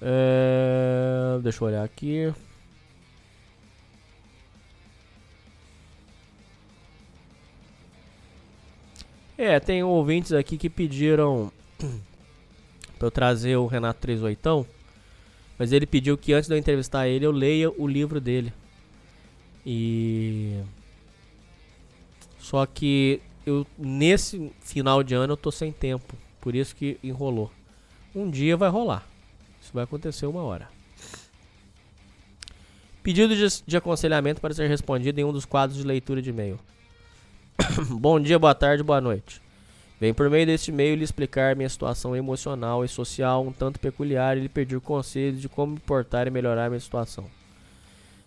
É, 0.02 1.40
deixa 1.42 1.64
eu 1.64 1.68
olhar 1.68 1.84
aqui. 1.84 2.34
É, 9.38 9.60
tem 9.60 9.84
ouvintes 9.84 10.34
aqui 10.34 10.58
que 10.58 10.68
pediram 10.68 11.52
pra 12.98 13.08
eu 13.08 13.12
trazer 13.12 13.56
o 13.56 13.68
Renato 13.68 14.00
38, 14.02 14.68
mas 15.60 15.72
ele 15.72 15.86
pediu 15.86 16.18
que 16.18 16.34
antes 16.34 16.50
de 16.50 16.56
eu 16.56 16.58
entrevistar 16.58 17.08
ele 17.08 17.26
eu 17.26 17.32
leia 17.32 17.70
o 17.70 17.88
livro 17.88 18.20
dele. 18.20 18.52
E 19.64 20.60
só 22.40 22.66
que 22.66 23.22
eu 23.46 23.68
nesse 23.78 24.52
final 24.60 25.04
de 25.04 25.14
ano 25.14 25.34
eu 25.34 25.38
tô 25.38 25.52
sem 25.52 25.72
tempo, 25.72 26.16
por 26.42 26.56
isso 26.56 26.76
que 26.76 26.98
enrolou. 27.04 27.52
Um 28.16 28.32
dia 28.32 28.58
vai 28.58 28.70
rolar. 28.70 29.08
Isso 29.62 29.72
vai 29.72 29.84
acontecer 29.84 30.26
uma 30.26 30.42
hora. 30.42 30.68
Pedido 33.04 33.36
de, 33.36 33.46
de 33.66 33.78
aconselhamento 33.78 34.42
para 34.42 34.54
ser 34.54 34.68
respondido 34.68 35.20
em 35.20 35.24
um 35.24 35.32
dos 35.32 35.46
quadros 35.46 35.78
de 35.78 35.86
leitura 35.86 36.22
de 36.22 36.32
e-mail. 36.32 36.60
Bom 37.90 38.20
dia, 38.20 38.38
boa 38.38 38.54
tarde, 38.54 38.84
boa 38.84 39.02
noite. 39.02 39.42
Venho 40.00 40.14
por 40.14 40.30
meio 40.30 40.46
deste 40.46 40.70
e-mail 40.70 40.96
lhe 40.96 41.04
explicar 41.04 41.56
minha 41.56 41.68
situação 41.68 42.16
emocional 42.16 42.86
e 42.86 42.88
social 42.88 43.44
um 43.44 43.52
tanto 43.52 43.80
peculiar 43.80 44.38
e 44.38 44.42
lhe 44.42 44.50
pedir 44.50 44.80
conselhos 44.80 45.42
de 45.42 45.50
como 45.50 45.74
me 45.74 45.80
portar 45.80 46.28
e 46.28 46.32
melhorar 46.32 46.70
minha 46.70 46.80
situação. 46.80 47.26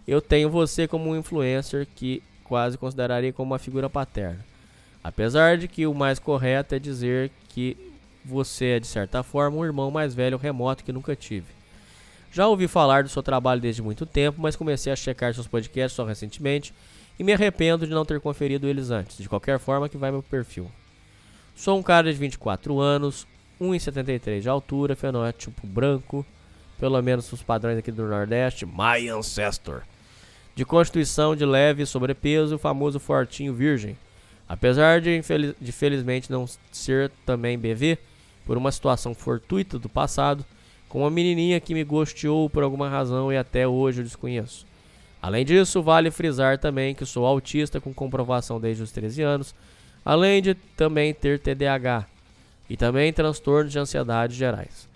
Eu 0.06 0.20
tenho 0.20 0.50
você 0.50 0.88
como 0.88 1.10
um 1.10 1.16
influencer 1.16 1.86
que 1.94 2.22
quase 2.42 2.76
consideraria 2.76 3.32
como 3.32 3.52
uma 3.52 3.58
figura 3.58 3.88
paterna. 3.88 4.44
Apesar 5.02 5.56
de 5.56 5.68
que 5.68 5.86
o 5.86 5.94
mais 5.94 6.18
correto 6.18 6.74
é 6.74 6.78
dizer 6.80 7.30
que 7.50 7.76
você 8.24 8.64
é, 8.66 8.80
de 8.80 8.86
certa 8.88 9.22
forma, 9.22 9.58
um 9.58 9.64
irmão 9.64 9.90
mais 9.92 10.12
velho 10.12 10.36
remoto 10.36 10.82
que 10.82 10.92
nunca 10.92 11.14
tive. 11.14 11.46
Já 12.32 12.48
ouvi 12.48 12.66
falar 12.66 13.04
do 13.04 13.08
seu 13.08 13.22
trabalho 13.22 13.60
desde 13.60 13.80
muito 13.80 14.04
tempo, 14.04 14.40
mas 14.40 14.56
comecei 14.56 14.92
a 14.92 14.96
checar 14.96 15.32
seus 15.32 15.46
podcasts 15.46 15.94
só 15.94 16.04
recentemente 16.04 16.74
e 17.20 17.22
me 17.22 17.34
arrependo 17.34 17.86
de 17.86 17.92
não 17.92 18.02
ter 18.02 18.18
conferido 18.18 18.66
eles 18.66 18.90
antes. 18.90 19.18
De 19.18 19.28
qualquer 19.28 19.58
forma, 19.58 19.90
que 19.90 19.98
vai 19.98 20.10
meu 20.10 20.22
perfil. 20.22 20.70
Sou 21.54 21.78
um 21.78 21.82
cara 21.82 22.10
de 22.10 22.18
24 22.18 22.80
anos, 22.80 23.26
1,73 23.60 24.40
de 24.40 24.48
altura, 24.48 24.96
fenótipo 24.96 25.66
branco, 25.66 26.24
pelo 26.78 26.98
menos 27.02 27.30
os 27.30 27.42
padrões 27.42 27.76
aqui 27.76 27.92
do 27.92 28.06
Nordeste, 28.08 28.64
my 28.64 29.06
ancestor. 29.10 29.82
De 30.54 30.64
constituição 30.64 31.36
de 31.36 31.44
leve 31.44 31.84
sobrepeso, 31.84 32.54
o 32.54 32.58
famoso 32.58 32.98
fortinho 32.98 33.52
virgem. 33.52 33.98
Apesar 34.48 35.02
de, 35.02 35.14
infeliz- 35.14 35.54
de 35.60 35.72
felizmente 35.72 36.30
não 36.32 36.46
ser 36.72 37.12
também 37.26 37.58
BV, 37.58 37.98
por 38.46 38.56
uma 38.56 38.72
situação 38.72 39.14
fortuita 39.14 39.78
do 39.78 39.90
passado, 39.90 40.42
com 40.88 41.00
uma 41.00 41.10
menininha 41.10 41.60
que 41.60 41.74
me 41.74 41.84
gosteou 41.84 42.48
por 42.48 42.62
alguma 42.62 42.88
razão 42.88 43.30
e 43.30 43.36
até 43.36 43.68
hoje 43.68 44.00
eu 44.00 44.04
desconheço. 44.04 44.69
Além 45.22 45.44
disso, 45.44 45.82
vale 45.82 46.10
frisar 46.10 46.58
também 46.58 46.94
que 46.94 47.04
sou 47.04 47.26
autista 47.26 47.80
com 47.80 47.92
comprovação 47.92 48.60
desde 48.60 48.82
os 48.82 48.90
13 48.90 49.22
anos, 49.22 49.54
além 50.04 50.40
de 50.40 50.54
também 50.54 51.12
ter 51.12 51.38
TDAH 51.38 52.06
e 52.68 52.76
também 52.76 53.12
transtornos 53.12 53.72
de 53.72 53.78
ansiedade 53.78 54.34
gerais. 54.34 54.88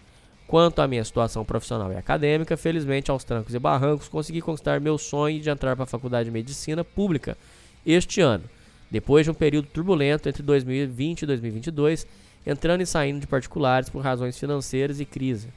Quanto 0.47 0.81
à 0.81 0.89
minha 0.89 1.05
situação 1.05 1.44
profissional 1.44 1.93
e 1.93 1.97
acadêmica, 1.97 2.57
felizmente 2.57 3.11
aos 3.11 3.25
trancos 3.25 3.55
e 3.55 3.59
barrancos 3.59 4.09
consegui 4.09 4.41
conquistar 4.41 4.81
meu 4.81 4.97
sonho 4.97 5.41
de 5.41 5.51
entrar 5.51 5.75
para 5.75 5.85
a 5.85 5.86
Faculdade 5.86 6.27
de 6.27 6.31
Medicina 6.31 6.85
Pública 6.85 7.36
este 7.85 8.20
ano, 8.20 8.44
depois 8.91 9.25
de 9.27 9.31
um 9.31 9.35
período 9.35 9.69
turbulento 9.69 10.28
entre 10.28 10.43
2020 10.43 11.23
e 11.23 11.27
2022, 11.27 12.07
entrando 12.47 12.83
e 12.83 12.86
saindo 12.86 13.20
de 13.20 13.27
particulares 13.27 13.89
por 13.89 14.03
razões 14.03 14.39
financeiras 14.39 15.01
e 15.01 15.05
crise, 15.05 15.49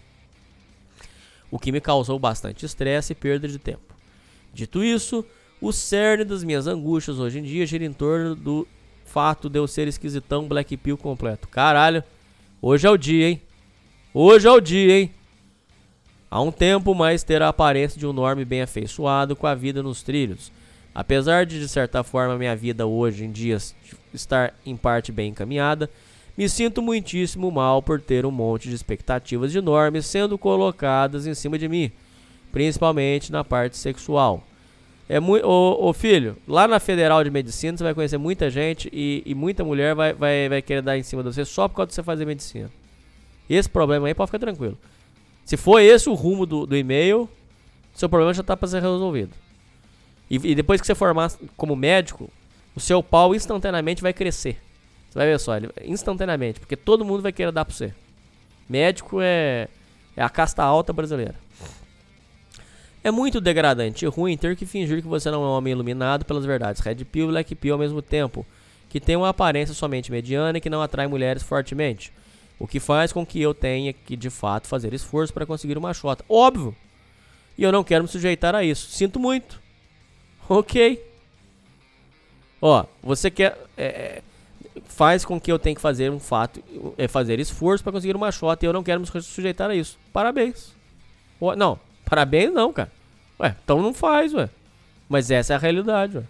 o 1.51 1.59
que 1.59 1.71
me 1.71 1.79
causou 1.79 2.17
bastante 2.17 2.65
estresse 2.65 3.11
e 3.13 3.15
perda 3.15 3.47
de 3.47 3.59
tempo. 3.59 3.96
Dito 4.53 4.83
isso, 4.83 5.25
o 5.61 5.71
cerne 5.71 6.23
das 6.23 6.43
minhas 6.43 6.67
angústias 6.67 7.19
hoje 7.19 7.39
em 7.39 7.43
dia 7.43 7.65
gira 7.65 7.85
em 7.85 7.93
torno 7.93 8.35
do 8.35 8.67
fato 9.05 9.49
de 9.49 9.57
eu 9.57 9.67
ser 9.67 9.87
esquisitão 9.87 10.47
Black 10.47 10.75
Pill 10.77 10.97
completo. 10.97 11.47
Caralho, 11.47 12.03
hoje 12.61 12.85
é 12.85 12.89
o 12.89 12.97
dia, 12.97 13.29
hein? 13.29 13.41
Hoje 14.13 14.47
é 14.47 14.51
o 14.51 14.59
dia, 14.59 14.99
hein? 14.99 15.11
Há 16.29 16.41
um 16.41 16.51
tempo 16.51 16.93
mais 16.93 17.23
ter 17.23 17.41
a 17.41 17.47
aparência 17.47 17.99
de 17.99 18.05
um 18.05 18.11
norme 18.11 18.43
bem 18.43 18.61
afeiçoado 18.61 19.35
com 19.35 19.47
a 19.47 19.55
vida 19.55 19.81
nos 19.81 20.03
trilhos. 20.03 20.51
Apesar 20.93 21.45
de, 21.45 21.59
de 21.59 21.69
certa 21.69 22.03
forma, 22.03 22.37
minha 22.37 22.55
vida 22.55 22.85
hoje 22.85 23.23
em 23.23 23.31
dia 23.31 23.57
estar 24.13 24.53
em 24.65 24.75
parte 24.75 25.11
bem 25.11 25.29
encaminhada, 25.29 25.89
me 26.37 26.49
sinto 26.49 26.81
muitíssimo 26.81 27.49
mal 27.49 27.81
por 27.81 28.01
ter 28.01 28.25
um 28.25 28.31
monte 28.31 28.67
de 28.67 28.75
expectativas 28.75 29.51
de 29.51 29.61
normes 29.61 30.05
sendo 30.05 30.37
colocadas 30.37 31.25
em 31.25 31.33
cima 31.33 31.57
de 31.57 31.69
mim, 31.69 31.91
principalmente 32.51 33.31
na 33.31 33.43
parte 33.43 33.77
sexual. 33.77 34.43
É 35.09 35.19
muito, 35.19 35.47
ô, 35.47 35.93
filho, 35.93 36.35
lá 36.45 36.67
na 36.67 36.79
Federal 36.79 37.23
de 37.23 37.31
Medicina 37.31 37.77
você 37.77 37.83
vai 37.83 37.93
conhecer 37.93 38.17
muita 38.17 38.49
gente 38.49 38.89
e, 38.91 39.23
e 39.25 39.33
muita 39.33 39.63
mulher 39.63 39.95
vai, 39.95 40.13
vai, 40.13 40.49
vai 40.49 40.61
querer 40.61 40.81
dar 40.81 40.97
em 40.97 41.03
cima 41.03 41.23
de 41.23 41.33
você 41.33 41.45
só 41.45 41.67
por 41.67 41.75
causa 41.75 41.87
de 41.87 41.95
você 41.95 42.03
fazer 42.03 42.25
medicina. 42.25 42.69
Esse 43.49 43.69
problema 43.69 44.07
aí 44.07 44.13
pode 44.13 44.27
ficar 44.27 44.39
tranquilo. 44.39 44.77
Se 45.45 45.55
for 45.55 45.79
esse 45.79 46.09
o 46.09 46.13
rumo 46.13 46.45
do, 46.45 46.65
do 46.65 46.75
e-mail, 46.75 47.29
seu 47.93 48.09
problema 48.09 48.33
já 48.33 48.41
está 48.41 48.57
para 48.57 48.67
ser 48.67 48.81
resolvido. 48.81 49.31
E, 50.29 50.35
e 50.35 50.53
depois 50.53 50.81
que 50.81 50.87
você 50.87 50.93
formar 50.93 51.31
como 51.55 51.73
médico, 51.73 52.29
o 52.75 52.79
seu 52.81 53.01
pau 53.01 53.33
instantaneamente 53.33 54.01
vai 54.01 54.11
crescer. 54.11 54.61
Você 55.09 55.17
vai 55.17 55.27
ver 55.27 55.39
só, 55.39 55.55
ele, 55.55 55.69
instantaneamente, 55.85 56.59
porque 56.59 56.75
todo 56.75 57.05
mundo 57.05 57.21
vai 57.21 57.31
querer 57.31 57.53
dar 57.53 57.63
pra 57.63 57.73
você. 57.73 57.93
Médico 58.69 59.21
é, 59.21 59.69
é 60.17 60.21
a 60.21 60.29
casta 60.29 60.61
alta 60.63 60.91
brasileira. 60.91 61.35
É 63.03 63.11
muito 63.11 63.39
degradante 63.39 64.05
e 64.05 64.07
ruim 64.07 64.35
ter 64.35 64.55
que 64.55 64.65
fingir 64.65 65.01
que 65.01 65.07
você 65.07 65.31
não 65.31 65.43
é 65.43 65.47
um 65.47 65.51
homem 65.51 65.71
iluminado 65.71 66.25
pelas 66.25 66.45
verdades 66.45 66.81
Red 66.81 67.05
Pill 67.05 67.27
e 67.27 67.31
Black 67.31 67.55
Pill 67.55 67.73
ao 67.73 67.79
mesmo 67.79 68.01
tempo, 68.01 68.45
que 68.89 68.99
tem 68.99 69.15
uma 69.15 69.29
aparência 69.29 69.73
somente 69.73 70.11
mediana 70.11 70.57
e 70.57 70.61
que 70.61 70.69
não 70.69 70.81
atrai 70.81 71.07
mulheres 71.07 71.43
fortemente. 71.43 72.11
O 72.59 72.67
que 72.67 72.79
faz 72.79 73.13
com 73.13 73.25
que 73.25 73.39
eu 73.39 73.53
tenha 73.53 73.93
que, 73.93 74.15
de 74.15 74.29
fato, 74.29 74.67
fazer 74.67 74.93
esforço 74.93 75.33
para 75.33 75.45
conseguir 75.45 75.77
uma 75.77 75.93
chota. 75.93 76.25
Óbvio. 76.27 76.75
E 77.57 77.63
eu 77.63 77.71
não 77.71 77.83
quero 77.83 78.03
me 78.03 78.09
sujeitar 78.09 78.55
a 78.55 78.63
isso. 78.63 78.89
Sinto 78.89 79.19
muito. 79.19 79.61
Ok. 80.49 81.03
Ó, 82.61 82.85
você 83.03 83.29
quer. 83.29 83.57
é, 83.77 83.85
é, 83.85 84.21
faz 84.85 85.23
com 85.23 85.39
que 85.39 85.51
eu 85.51 85.59
tenha 85.59 85.75
que 85.75 85.81
fazer 85.81 86.09
um 86.09 86.19
fato. 86.19 86.63
É 86.97 87.07
fazer 87.07 87.39
esforço 87.39 87.83
para 87.83 87.93
conseguir 87.93 88.15
uma 88.15 88.31
chota. 88.31 88.65
E 88.65 88.67
eu 88.67 88.73
não 88.73 88.83
quero 88.83 89.01
me 89.01 89.05
sujeitar 89.05 89.69
a 89.69 89.75
isso. 89.75 89.99
Parabéns. 90.11 90.75
Não, 91.55 91.79
parabéns 92.09 92.53
não, 92.53 92.71
cara. 92.73 92.91
Ué, 93.39 93.55
então 93.63 93.81
não 93.81 93.93
faz, 93.93 94.33
ué. 94.33 94.49
Mas 95.07 95.29
essa 95.31 95.53
é 95.53 95.55
a 95.55 95.59
realidade, 95.59 96.17
ué. 96.17 96.23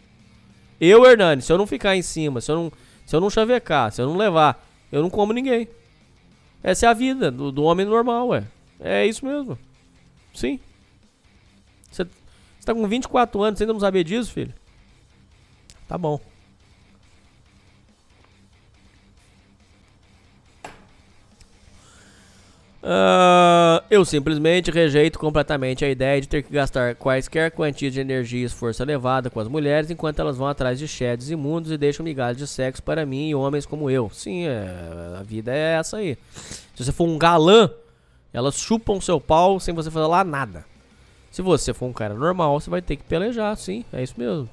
Eu, 0.80 1.06
Hernani, 1.06 1.42
se 1.42 1.52
eu 1.52 1.58
não 1.58 1.66
ficar 1.66 1.96
em 1.96 2.02
cima, 2.02 2.42
se 2.42 2.52
eu 2.52 2.56
não, 2.56 2.72
se 3.06 3.16
eu 3.16 3.22
não 3.22 3.30
chavecar, 3.30 3.92
se 3.92 4.02
eu 4.02 4.08
não 4.08 4.18
levar, 4.18 4.64
eu 4.92 5.02
não 5.02 5.10
como 5.10 5.34
ninguém. 5.34 5.68
Essa 6.62 6.86
é 6.86 6.90
a 6.90 6.94
vida 6.94 7.32
do, 7.32 7.52
do 7.52 7.64
homem 7.64 7.86
normal, 7.86 8.28
ué. 8.30 8.44
É 8.80 9.06
isso 9.06 9.26
mesmo. 9.26 9.58
Sim. 10.34 10.60
Você 11.90 12.06
tá 12.66 12.74
com 12.74 12.88
24 12.88 13.42
anos, 13.42 13.58
você 13.58 13.64
ainda 13.64 13.74
não 13.74 13.80
sabia 13.80 14.04
disso, 14.04 14.32
filho? 14.32 14.54
Tá 15.88 15.98
bom. 15.98 16.20
Ah, 22.90 23.84
eu 23.92 24.06
simplesmente 24.06 24.72
rejeito 24.72 25.20
completamente 25.20 25.84
a 25.84 25.90
ideia 25.90 26.22
de 26.22 26.28
ter 26.30 26.42
que 26.42 26.54
gastar 26.54 26.96
quaisquer 26.96 27.52
quantias 27.52 27.92
de 27.92 28.00
energia 28.00 28.40
e 28.40 28.46
esforço 28.46 28.82
elevada 28.82 29.30
com 29.30 29.42
as 29.42 29.50
mulheres 29.50 29.92
enquanto 29.92 30.20
elas 30.20 30.38
vão 30.38 30.48
atrás 30.48 30.80
de 30.80 30.88
sheds 30.88 31.30
imundos 31.30 31.70
e 31.70 31.78
deixam 31.78 32.06
migalhas 32.06 32.38
de 32.38 32.48
sexo 32.48 32.82
para 32.82 33.06
mim 33.06 33.28
e 33.28 33.36
homens 33.36 33.66
como 33.66 33.90
eu. 33.90 34.10
Sim, 34.10 34.46
é, 34.46 35.18
a 35.20 35.22
vida 35.22 35.54
é 35.54 35.74
essa 35.74 35.98
aí. 35.98 36.18
Se 36.74 36.86
você 36.86 36.94
for 36.94 37.10
um 37.10 37.18
galã, 37.18 37.70
elas 38.32 38.56
chupam 38.56 39.02
seu 39.02 39.20
pau 39.20 39.60
sem 39.60 39.74
você 39.74 39.92
fazer 39.92 40.08
lá 40.08 40.24
nada. 40.24 40.64
Se 41.30 41.42
você 41.42 41.74
for 41.74 41.88
um 41.88 41.94
cara 41.94 42.14
normal, 42.14 42.58
você 42.58 42.70
vai 42.70 42.82
ter 42.82 42.96
que 42.96 43.04
pelejar, 43.04 43.58
sim, 43.58 43.84
é 43.92 44.02
isso 44.02 44.14
mesmo. 44.18 44.50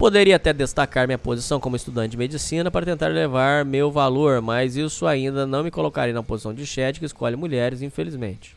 Poderia 0.00 0.36
até 0.36 0.50
destacar 0.54 1.06
minha 1.06 1.18
posição 1.18 1.60
como 1.60 1.76
estudante 1.76 2.12
de 2.12 2.16
medicina 2.16 2.70
para 2.70 2.86
tentar 2.86 3.10
elevar 3.10 3.66
meu 3.66 3.92
valor, 3.92 4.40
mas 4.40 4.74
isso 4.74 5.06
ainda 5.06 5.46
não 5.46 5.62
me 5.62 5.70
colocaria 5.70 6.14
na 6.14 6.22
posição 6.22 6.54
de 6.54 6.66
chat 6.66 6.98
que 6.98 7.04
escolhe 7.04 7.36
mulheres, 7.36 7.82
infelizmente. 7.82 8.56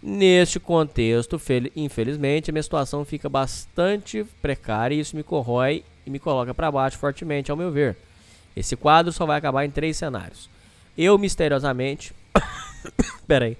Neste 0.00 0.60
contexto, 0.60 1.40
fel- 1.40 1.72
infelizmente, 1.74 2.50
a 2.50 2.52
minha 2.52 2.62
situação 2.62 3.04
fica 3.04 3.28
bastante 3.28 4.24
precária 4.40 4.94
e 4.94 5.00
isso 5.00 5.16
me 5.16 5.24
corrói 5.24 5.82
e 6.06 6.10
me 6.10 6.20
coloca 6.20 6.54
para 6.54 6.70
baixo 6.70 6.98
fortemente, 6.98 7.50
ao 7.50 7.56
meu 7.56 7.72
ver. 7.72 7.96
Esse 8.54 8.76
quadro 8.76 9.12
só 9.12 9.26
vai 9.26 9.38
acabar 9.38 9.64
em 9.64 9.70
três 9.72 9.96
cenários. 9.96 10.48
Eu 10.96 11.18
misteriosamente. 11.18 12.14
Pera 13.26 13.56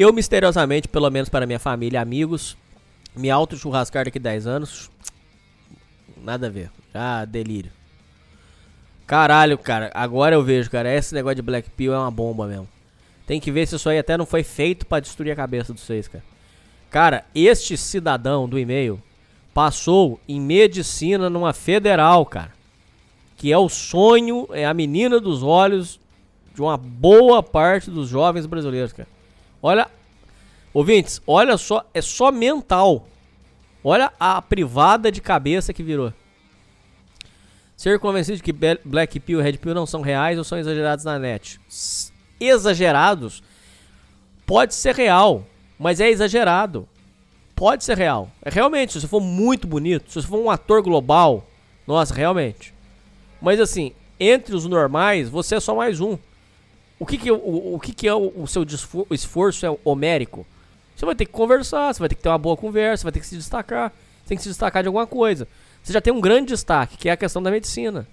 Eu 0.00 0.14
misteriosamente, 0.14 0.88
pelo 0.88 1.10
menos 1.10 1.28
para 1.28 1.46
minha 1.46 1.58
família 1.58 2.00
amigos, 2.00 2.56
me 3.14 3.28
auto 3.30 3.54
churrascar 3.54 4.06
daqui 4.06 4.18
10 4.18 4.46
anos. 4.46 4.90
Nada 6.16 6.46
a 6.46 6.50
ver. 6.50 6.70
Já 6.90 7.26
delírio. 7.26 7.70
Caralho, 9.06 9.58
cara. 9.58 9.90
Agora 9.92 10.34
eu 10.34 10.42
vejo, 10.42 10.70
cara. 10.70 10.90
Esse 10.90 11.14
negócio 11.14 11.36
de 11.36 11.42
Black 11.42 11.68
Pill 11.68 11.92
é 11.92 11.98
uma 11.98 12.10
bomba 12.10 12.46
mesmo. 12.46 12.66
Tem 13.26 13.38
que 13.38 13.52
ver 13.52 13.66
se 13.66 13.76
isso 13.76 13.90
aí 13.90 13.98
até 13.98 14.16
não 14.16 14.24
foi 14.24 14.42
feito 14.42 14.86
pra 14.86 15.00
destruir 15.00 15.32
a 15.32 15.36
cabeça 15.36 15.74
de 15.74 15.80
vocês, 15.82 16.08
cara. 16.08 16.24
Cara, 16.88 17.26
este 17.34 17.76
cidadão 17.76 18.48
do 18.48 18.58
e-mail 18.58 19.02
passou 19.52 20.18
em 20.26 20.40
medicina 20.40 21.28
numa 21.28 21.52
federal, 21.52 22.24
cara. 22.24 22.52
Que 23.36 23.52
é 23.52 23.58
o 23.58 23.68
sonho, 23.68 24.48
é 24.50 24.64
a 24.64 24.72
menina 24.72 25.20
dos 25.20 25.42
olhos 25.42 26.00
de 26.54 26.62
uma 26.62 26.78
boa 26.78 27.42
parte 27.42 27.90
dos 27.90 28.08
jovens 28.08 28.46
brasileiros, 28.46 28.94
cara. 28.94 29.19
Olha, 29.62 29.88
ouvintes, 30.72 31.20
olha 31.26 31.56
só, 31.56 31.84
é 31.92 32.00
só 32.00 32.30
mental. 32.32 33.06
Olha 33.82 34.12
a 34.18 34.40
privada 34.42 35.10
de 35.10 35.20
cabeça 35.20 35.72
que 35.72 35.82
virou. 35.82 36.12
Ser 37.76 37.98
convencido 37.98 38.36
de 38.36 38.42
que 38.42 38.52
Black 38.52 39.18
Pill 39.20 39.40
e 39.40 39.42
Red 39.42 39.54
Pill 39.54 39.74
não 39.74 39.86
são 39.86 40.02
reais 40.02 40.36
ou 40.36 40.44
são 40.44 40.58
exagerados 40.58 41.04
na 41.04 41.18
net. 41.18 41.58
Exagerados 42.38 43.42
pode 44.46 44.74
ser 44.74 44.94
real, 44.94 45.46
mas 45.78 46.00
é 46.00 46.10
exagerado. 46.10 46.86
Pode 47.54 47.84
ser 47.84 47.96
real. 47.96 48.30
É 48.42 48.50
realmente, 48.50 48.92
se 48.92 49.00
você 49.00 49.08
for 49.08 49.20
muito 49.20 49.66
bonito, 49.66 50.10
se 50.10 50.20
você 50.20 50.26
for 50.26 50.38
um 50.38 50.50
ator 50.50 50.82
global, 50.82 51.46
nossa, 51.86 52.14
realmente. 52.14 52.74
Mas 53.40 53.58
assim, 53.60 53.92
entre 54.18 54.54
os 54.54 54.66
normais, 54.66 55.28
você 55.28 55.54
é 55.54 55.60
só 55.60 55.74
mais 55.74 56.00
um. 56.00 56.18
O 57.00 57.06
que 57.06 57.16
que, 57.16 57.30
é 57.30 57.32
o, 57.32 57.74
o, 57.74 57.80
que, 57.80 57.94
que 57.94 58.06
é 58.06 58.14
o, 58.14 58.30
o 58.36 58.46
seu 58.46 58.62
esforço 59.10 59.64
é 59.64 59.78
homérico? 59.82 60.46
Você 60.94 61.06
vai 61.06 61.14
ter 61.14 61.24
que 61.24 61.32
conversar, 61.32 61.94
você 61.94 61.98
vai 61.98 62.10
ter 62.10 62.14
que 62.14 62.22
ter 62.22 62.28
uma 62.28 62.36
boa 62.36 62.58
conversa, 62.58 63.00
você 63.00 63.04
vai 63.04 63.12
ter 63.12 63.20
que 63.20 63.26
se 63.26 63.36
destacar. 63.38 63.88
Você 63.88 64.28
tem 64.28 64.36
que 64.36 64.42
se 64.42 64.50
destacar 64.50 64.82
de 64.82 64.88
alguma 64.88 65.06
coisa. 65.06 65.48
Você 65.82 65.94
já 65.94 66.00
tem 66.02 66.12
um 66.12 66.20
grande 66.20 66.48
destaque, 66.48 66.98
que 66.98 67.08
é 67.08 67.12
a 67.12 67.16
questão 67.16 67.42
da 67.42 67.50
medicina. 67.50 68.06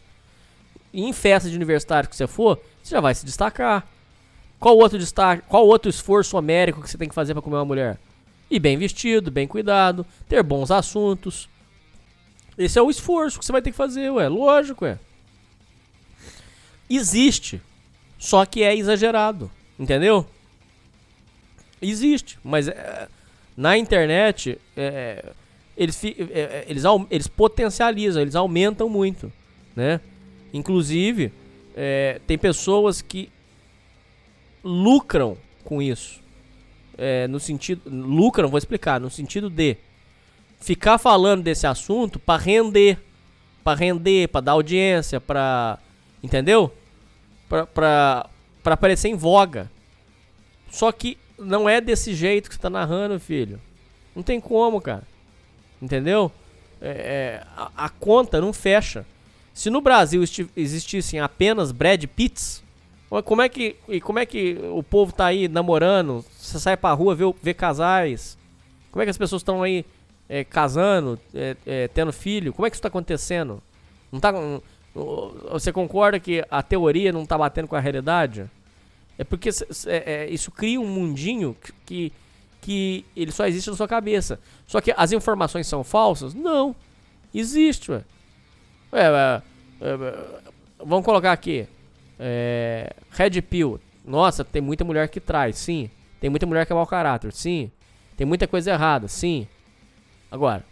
E 0.94 1.04
em 1.04 1.12
festa 1.12 1.50
de 1.50 1.56
universitário 1.58 2.10
que 2.10 2.16
você 2.16 2.28
for, 2.28 2.62
você 2.82 2.96
já 2.96 3.02
vai 3.02 3.14
se 3.14 3.26
destacar. 3.26 3.86
Qual 4.58 4.78
outro 4.78 4.98
destaque, 4.98 5.44
qual 5.50 5.68
outro 5.68 5.90
esforço 5.90 6.38
homérico 6.38 6.82
que 6.82 6.90
você 6.90 6.98
tem 6.98 7.10
que 7.10 7.14
fazer 7.14 7.34
pra 7.34 7.44
comer 7.44 7.58
uma 7.58 7.66
mulher? 7.66 8.00
Ir 8.50 8.60
bem 8.60 8.78
vestido, 8.78 9.30
bem 9.30 9.50
cuidado, 9.50 10.06
ter 10.30 10.42
bons 10.42 10.72
assuntos. 10.72 11.50
Esse 12.58 12.80
é 12.80 12.82
o 12.82 12.90
esforço 12.90 13.38
que 13.38 13.46
você 13.46 13.52
vai 13.52 13.62
ter 13.62 13.72
que 13.72 13.78
fazer, 13.78 14.10
ué. 14.12 14.30
Lógico, 14.30 14.86
ué. 14.86 14.98
Existe. 16.90 17.62
Só 18.18 18.46
que 18.46 18.64
é 18.64 18.76
exagerado. 18.76 19.52
Entendeu? 19.80 20.26
Existe. 21.82 22.40
Mas 22.44 22.68
é, 22.68 23.08
na 23.56 23.78
internet, 23.78 24.60
é, 24.76 25.26
eles, 25.76 26.04
é, 26.04 26.10
é, 26.10 26.66
eles, 26.68 26.84
eles 27.10 27.28
potencializam, 27.28 28.22
eles 28.22 28.36
aumentam 28.36 28.90
muito. 28.90 29.32
Né? 29.76 30.02
Inclusive, 30.54 31.32
é, 31.76 32.20
tem 32.26 32.38
pessoas 32.38 33.02
que 33.02 33.30
lucram 34.64 35.38
com 35.64 35.82
isso. 35.82 36.22
É, 36.98 37.28
no 37.28 37.40
sentido. 37.40 37.82
Lucram, 37.86 38.50
vou 38.50 38.58
explicar. 38.58 39.00
No 39.00 39.10
sentido 39.10 39.50
de 39.50 39.78
ficar 40.60 40.98
falando 40.98 41.44
desse 41.44 41.68
assunto 41.68 42.18
pra 42.18 42.38
render. 42.38 42.98
Pra 43.64 43.76
render, 43.76 44.30
pra 44.30 44.42
dar 44.42 44.54
audiência, 44.54 45.22
pra. 45.22 45.78
Entendeu? 46.24 46.74
Pra 47.48 48.30
aparecer 48.66 49.10
em 49.10 49.16
voga. 49.16 49.70
Só 50.70 50.92
que 50.92 51.18
não 51.38 51.70
é 51.70 51.80
desse 51.80 52.14
jeito 52.14 52.50
que 52.50 52.56
você 52.56 52.62
tá 52.62 52.70
narrando, 52.70 53.20
filho. 53.20 53.62
Não 54.16 54.24
tem 54.24 54.40
como, 54.42 54.82
cara. 54.82 55.04
Entendeu? 55.82 56.32
É, 56.82 56.90
é, 56.90 57.44
a, 57.56 57.86
a 57.86 57.90
conta 57.90 58.42
não 58.42 58.52
fecha. 58.52 59.06
Se 59.54 59.70
no 59.70 59.82
Brasil 59.82 60.24
existissem 60.56 61.20
apenas 61.20 61.72
Brad 61.72 62.04
Pitts, 62.06 62.64
como 63.24 63.42
é 63.42 63.50
que 63.50 63.76
como 64.04 64.20
é 64.20 64.26
que 64.26 64.60
o 64.72 64.84
povo 64.84 65.12
tá 65.14 65.28
aí 65.28 65.48
namorando? 65.48 66.24
Você 66.38 66.60
sai 66.60 66.76
pra 66.78 66.92
rua 66.94 67.16
vê, 67.42 67.54
casais? 67.54 68.38
Como 68.92 69.02
é 69.02 69.06
que 69.06 69.10
as 69.10 69.18
pessoas 69.18 69.42
estão 69.42 69.64
aí 69.64 69.86
é, 70.28 70.44
casando, 70.44 71.20
é, 71.34 71.56
é, 71.66 71.88
tendo 71.88 72.12
filho? 72.12 72.54
Como 72.54 72.66
é 72.68 72.70
que 72.70 72.76
isso 72.76 72.82
tá 72.82 72.90
acontecendo? 72.90 73.62
Não 74.12 74.20
tá 74.20 74.32
com- 74.34 74.62
você 75.52 75.72
concorda 75.72 76.20
que 76.20 76.44
a 76.50 76.64
teoria 76.64 77.12
não 77.12 77.26
tá 77.26 77.38
batendo 77.38 77.68
com 77.68 77.76
a 77.76 77.80
realidade? 77.80 78.50
É 79.18 79.24
porque 79.24 79.50
é, 79.50 80.26
é, 80.26 80.30
isso 80.30 80.52
cria 80.52 80.80
um 80.80 80.88
mundinho 80.88 81.56
que, 81.86 82.12
que 82.62 83.06
ele 83.16 83.32
só 83.32 83.46
existe 83.48 83.70
na 83.70 83.76
sua 83.76 83.88
cabeça. 83.88 84.40
Só 84.66 84.82
que 84.82 84.94
as 84.96 85.12
informações 85.12 85.68
são 85.68 85.84
falsas? 85.84 86.34
Não. 86.34 86.76
Existe, 87.34 87.92
ué. 87.92 88.04
Ué, 88.94 89.12
ué, 89.12 89.42
vamos 90.80 91.06
colocar 91.06 91.32
aqui. 91.32 91.68
É, 92.20 92.94
Red 93.12 93.42
Pill. 93.42 93.80
Nossa, 94.06 94.44
tem 94.46 94.62
muita 94.62 94.84
mulher 94.84 95.10
que 95.10 95.20
traz, 95.20 95.58
sim. 95.58 95.90
Tem 96.20 96.30
muita 96.30 96.46
mulher 96.46 96.66
que 96.66 96.72
é 96.72 96.76
mau 96.76 96.88
caráter, 96.88 97.32
sim. 97.34 97.72
Tem 98.16 98.26
muita 98.26 98.48
coisa 98.48 98.72
errada, 98.72 99.08
sim. 99.08 99.48
Agora, 100.32 100.64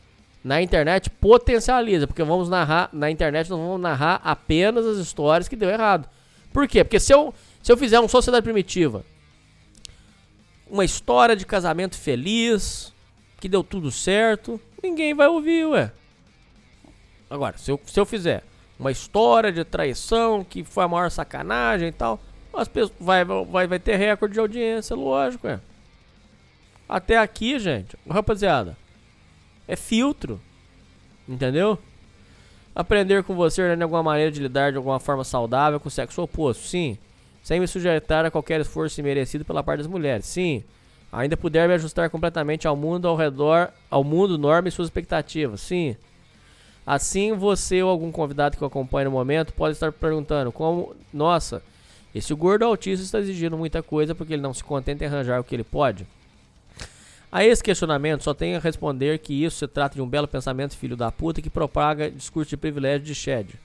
na 0.45 0.61
internet 0.61 1.09
potencializa, 1.09 2.05
porque 2.05 2.21
vamos 2.21 2.47
narrar, 2.47 2.87
na 2.93 3.09
internet 3.09 3.49
nós 3.49 3.59
vamos 3.59 3.81
narrar 3.81 4.21
apenas 4.23 4.85
as 4.85 4.99
histórias 4.99 5.47
que 5.47 5.55
deu 5.55 5.71
errado. 5.71 6.07
Por 6.53 6.67
quê? 6.67 6.83
Porque 6.83 6.99
se 6.99 7.11
eu, 7.11 7.33
se 7.63 7.71
eu 7.71 7.75
fizer 7.75 7.99
um 7.99 8.07
Sociedade 8.07 8.43
Primitiva, 8.43 9.03
uma 10.69 10.85
história 10.85 11.35
de 11.35 11.47
casamento 11.47 11.97
feliz, 11.97 12.93
que 13.41 13.49
deu 13.49 13.63
tudo 13.63 13.89
certo, 13.89 14.61
ninguém 14.83 15.15
vai 15.15 15.27
ouvir, 15.27 15.65
ué. 15.65 15.91
Agora, 17.27 17.57
se 17.57 17.71
eu, 17.71 17.81
se 17.83 17.99
eu 17.99 18.05
fizer 18.05 18.43
uma 18.79 18.91
história 18.91 19.51
de 19.51 19.63
traição 19.63 20.43
que 20.43 20.63
foi 20.63 20.83
a 20.83 20.87
maior 20.87 21.09
sacanagem 21.09 21.87
e 21.87 21.91
tal, 21.91 22.21
as 22.53 22.67
pessoas 22.67 22.93
vai, 22.99 23.25
vai, 23.25 23.65
vai 23.65 23.79
ter 23.79 23.95
recorde 23.95 24.35
de 24.35 24.39
audiência, 24.39 24.95
lógico, 24.95 25.47
é. 25.47 25.59
Até 26.87 27.17
aqui, 27.17 27.57
gente, 27.57 27.97
rapaziada, 28.07 28.77
é 29.67 29.75
filtro. 29.75 30.39
Entendeu? 31.27 31.77
Aprender 32.75 33.23
com 33.23 33.35
você, 33.35 33.61
Hernani, 33.61 33.83
alguma 33.83 34.03
maneira 34.03 34.31
de 34.31 34.41
lidar 34.41 34.71
de 34.71 34.77
alguma 34.77 34.99
forma 34.99 35.23
saudável 35.23 35.79
com 35.79 35.87
o 35.87 35.91
sexo 35.91 36.21
oposto? 36.21 36.67
Sim. 36.67 36.97
Sem 37.41 37.59
me 37.59 37.67
sujeitar 37.67 38.25
a 38.25 38.31
qualquer 38.31 38.59
esforço 38.59 38.99
imerecido 38.99 39.45
pela 39.45 39.63
parte 39.63 39.79
das 39.79 39.87
mulheres? 39.87 40.25
Sim. 40.25 40.63
Ainda 41.11 41.37
puder 41.37 41.67
me 41.67 41.73
ajustar 41.73 42.09
completamente 42.09 42.67
ao 42.67 42.75
mundo 42.75 43.07
ao 43.07 43.15
redor, 43.15 43.69
ao 43.89 44.03
mundo, 44.03 44.37
norma 44.37 44.67
e 44.67 44.71
suas 44.71 44.87
expectativas? 44.87 45.61
Sim. 45.61 45.95
Assim, 46.85 47.33
você 47.33 47.81
ou 47.81 47.89
algum 47.89 48.11
convidado 48.11 48.57
que 48.57 48.63
eu 48.63 48.67
acompanhe 48.67 49.05
no 49.05 49.11
momento 49.11 49.53
pode 49.53 49.73
estar 49.73 49.91
perguntando 49.91 50.51
como, 50.51 50.95
nossa, 51.13 51.63
esse 52.13 52.33
gordo 52.33 52.65
autista 52.65 53.03
está 53.03 53.19
exigindo 53.19 53.57
muita 53.57 53.81
coisa 53.81 54.13
porque 54.13 54.33
ele 54.33 54.41
não 54.41 54.53
se 54.53 54.63
contenta 54.63 55.03
em 55.03 55.07
arranjar 55.07 55.39
o 55.39 55.43
que 55.43 55.55
ele 55.55 55.63
pode? 55.63 56.05
A 57.35 57.43
esse 57.43 57.61
questionamento 57.61 58.23
só 58.23 58.33
tenho 58.33 58.55
a 58.55 58.61
responder 58.61 59.19
que 59.19 59.33
isso 59.43 59.57
se 59.57 59.67
trata 59.67 59.95
de 59.95 60.01
um 60.01 60.07
belo 60.07 60.25
pensamento 60.25 60.77
filho 60.77 60.95
da 60.95 61.11
puta 61.11 61.41
que 61.41 61.49
propaga 61.49 62.09
discurso 62.09 62.51
de 62.51 62.55
privilégio 62.55 63.05
de 63.05 63.13
Shed. 63.13 63.59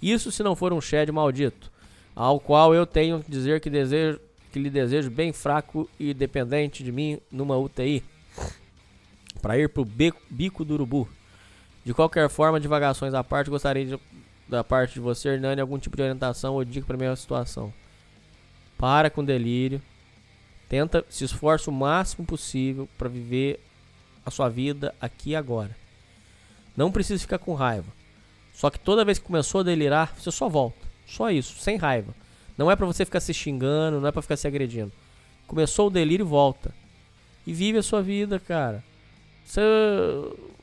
Isso 0.00 0.30
se 0.30 0.44
não 0.44 0.54
for 0.54 0.72
um 0.72 0.80
Shed 0.80 1.10
maldito, 1.10 1.72
ao 2.14 2.38
qual 2.38 2.72
eu 2.72 2.86
tenho 2.86 3.20
que 3.20 3.28
dizer 3.28 3.60
que, 3.60 3.68
desejo, 3.68 4.20
que 4.52 4.60
lhe 4.60 4.70
desejo 4.70 5.10
bem 5.10 5.32
fraco 5.32 5.90
e 5.98 6.14
dependente 6.14 6.84
de 6.84 6.92
mim 6.92 7.18
numa 7.32 7.58
UTI. 7.58 8.04
Para 9.42 9.58
ir 9.58 9.68
pro 9.68 9.84
beco- 9.84 10.22
bico 10.30 10.64
do 10.64 10.74
urubu. 10.74 11.08
De 11.84 11.92
qualquer 11.92 12.30
forma, 12.30 12.60
divagações 12.60 13.12
à 13.12 13.24
parte, 13.24 13.50
gostaria 13.50 13.86
de- 13.86 14.00
da 14.48 14.62
parte 14.62 14.94
de 14.94 15.00
você, 15.00 15.30
Hernani, 15.30 15.60
algum 15.60 15.80
tipo 15.80 15.96
de 15.96 16.02
orientação 16.02 16.54
ou 16.54 16.64
dica 16.64 16.86
para 16.86 16.96
minha 16.96 17.16
situação. 17.16 17.74
Para 18.78 19.10
com 19.10 19.24
delírio. 19.24 19.82
Tenta, 20.70 21.04
se 21.08 21.24
esforça 21.24 21.68
o 21.68 21.74
máximo 21.74 22.24
possível 22.24 22.88
para 22.96 23.08
viver 23.08 23.58
a 24.24 24.30
sua 24.30 24.48
vida 24.48 24.94
aqui 25.00 25.30
e 25.30 25.36
agora. 25.36 25.76
Não 26.76 26.92
precisa 26.92 27.20
ficar 27.20 27.38
com 27.38 27.54
raiva. 27.54 27.92
Só 28.54 28.70
que 28.70 28.78
toda 28.78 29.04
vez 29.04 29.18
que 29.18 29.24
começou 29.24 29.62
a 29.62 29.64
delirar, 29.64 30.14
você 30.16 30.30
só 30.30 30.48
volta. 30.48 30.86
Só 31.08 31.28
isso, 31.28 31.60
sem 31.60 31.76
raiva. 31.76 32.14
Não 32.56 32.70
é 32.70 32.76
pra 32.76 32.86
você 32.86 33.04
ficar 33.04 33.18
se 33.18 33.34
xingando, 33.34 34.00
não 34.00 34.06
é 34.06 34.12
pra 34.12 34.22
ficar 34.22 34.36
se 34.36 34.46
agredindo. 34.46 34.92
Começou 35.44 35.88
o 35.88 35.90
delírio, 35.90 36.24
volta. 36.24 36.72
E 37.44 37.52
vive 37.52 37.78
a 37.78 37.82
sua 37.82 38.00
vida, 38.00 38.38
cara. 38.38 38.84
Você, 39.44 39.60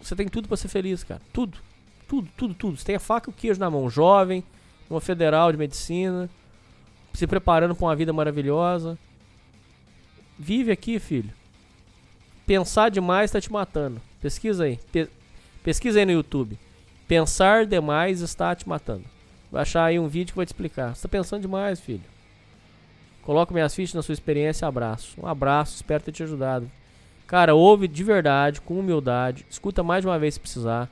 você 0.01 0.15
tem 0.15 0.29
tudo 0.29 0.47
pra 0.47 0.55
ser 0.55 0.69
feliz, 0.69 1.03
cara. 1.03 1.21
Tudo. 1.33 1.57
Tudo, 2.07 2.29
tudo, 2.37 2.53
tudo. 2.53 2.77
Você 2.77 2.85
tem 2.85 2.95
a 2.95 2.99
faca 3.01 3.29
e 3.29 3.33
o 3.33 3.35
queijo 3.35 3.59
na 3.59 3.69
mão. 3.69 3.89
Jovem, 3.89 4.41
uma 4.89 5.01
federal 5.01 5.51
de 5.51 5.57
medicina, 5.57 6.29
se 7.13 7.27
preparando 7.27 7.75
pra 7.75 7.87
uma 7.87 7.95
vida 7.95 8.13
maravilhosa. 8.13 8.97
Vive 10.37 10.71
aqui, 10.71 10.99
filho. 10.99 11.31
Pensar 12.45 12.89
demais 12.89 13.31
tá 13.31 13.41
te 13.41 13.51
matando. 13.51 14.01
Pesquisa 14.21 14.63
aí. 14.65 14.79
Pe- 14.91 15.09
pesquisa 15.63 15.99
aí 15.99 16.05
no 16.05 16.11
YouTube. 16.11 16.57
Pensar 17.07 17.65
demais 17.65 18.21
está 18.21 18.55
te 18.55 18.67
matando. 18.67 19.03
Vai 19.51 19.61
achar 19.61 19.85
aí 19.85 19.99
um 19.99 20.07
vídeo 20.07 20.31
que 20.33 20.37
vai 20.37 20.45
te 20.45 20.49
explicar. 20.49 20.95
Você 20.95 21.03
tá 21.03 21.09
pensando 21.09 21.41
demais, 21.41 21.79
filho. 21.79 22.03
Coloco 23.23 23.53
minhas 23.53 23.73
fichas 23.75 23.93
na 23.95 24.01
sua 24.01 24.13
experiência. 24.13 24.67
Abraço. 24.67 25.19
Um 25.21 25.27
abraço. 25.27 25.75
Espero 25.75 26.03
ter 26.03 26.11
te 26.11 26.23
ajudado. 26.23 26.69
Cara, 27.25 27.53
ouve 27.55 27.87
de 27.87 28.03
verdade, 28.03 28.61
com 28.61 28.79
humildade. 28.79 29.45
Escuta 29.49 29.83
mais 29.83 30.01
de 30.01 30.07
uma 30.07 30.17
vez 30.19 30.35
se 30.35 30.39
precisar. 30.39 30.89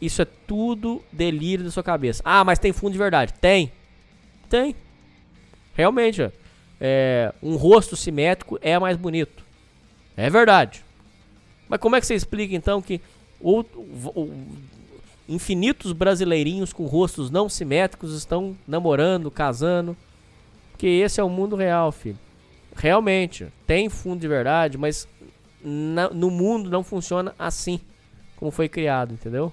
Isso 0.00 0.20
é 0.20 0.24
tudo 0.24 1.02
delírio 1.12 1.64
da 1.64 1.70
sua 1.70 1.82
cabeça. 1.82 2.20
Ah, 2.24 2.42
mas 2.44 2.58
tem 2.58 2.72
fundo 2.72 2.92
de 2.92 2.98
verdade. 2.98 3.32
Tem. 3.34 3.70
Tem. 4.48 4.74
Realmente, 5.74 6.22
ó. 6.22 6.30
É, 6.80 7.32
um 7.42 7.56
rosto 7.56 7.96
simétrico 7.96 8.58
é 8.60 8.78
mais 8.78 8.96
bonito. 8.96 9.44
É 10.16 10.28
verdade. 10.28 10.84
Mas 11.68 11.80
como 11.80 11.96
é 11.96 12.00
que 12.00 12.06
você 12.06 12.14
explica 12.14 12.54
então 12.54 12.82
que 12.82 13.00
o- 13.40 13.60
o- 13.60 14.20
o- 14.20 14.46
infinitos 15.28 15.92
brasileirinhos 15.92 16.72
com 16.72 16.84
rostos 16.86 17.30
não 17.30 17.48
simétricos 17.48 18.14
estão 18.14 18.56
namorando, 18.66 19.30
casando? 19.30 19.96
Porque 20.72 20.86
esse 20.86 21.20
é 21.20 21.24
o 21.24 21.28
mundo 21.30 21.56
real, 21.56 21.90
filho. 21.92 22.18
Realmente, 22.76 23.46
tem 23.66 23.88
fundo 23.88 24.20
de 24.20 24.28
verdade, 24.28 24.76
mas 24.76 25.08
na- 25.62 26.10
no 26.10 26.30
mundo 26.30 26.68
não 26.68 26.82
funciona 26.84 27.34
assim 27.38 27.80
como 28.36 28.50
foi 28.50 28.68
criado, 28.68 29.14
entendeu? 29.14 29.52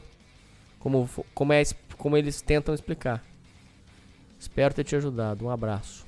Como, 0.80 1.08
como, 1.34 1.54
é, 1.54 1.62
como 1.98 2.18
eles 2.18 2.42
tentam 2.42 2.74
explicar. 2.74 3.24
Espero 4.40 4.74
ter 4.74 4.84
te 4.84 4.96
ajudado. 4.96 5.46
Um 5.46 5.50
abraço. 5.52 6.06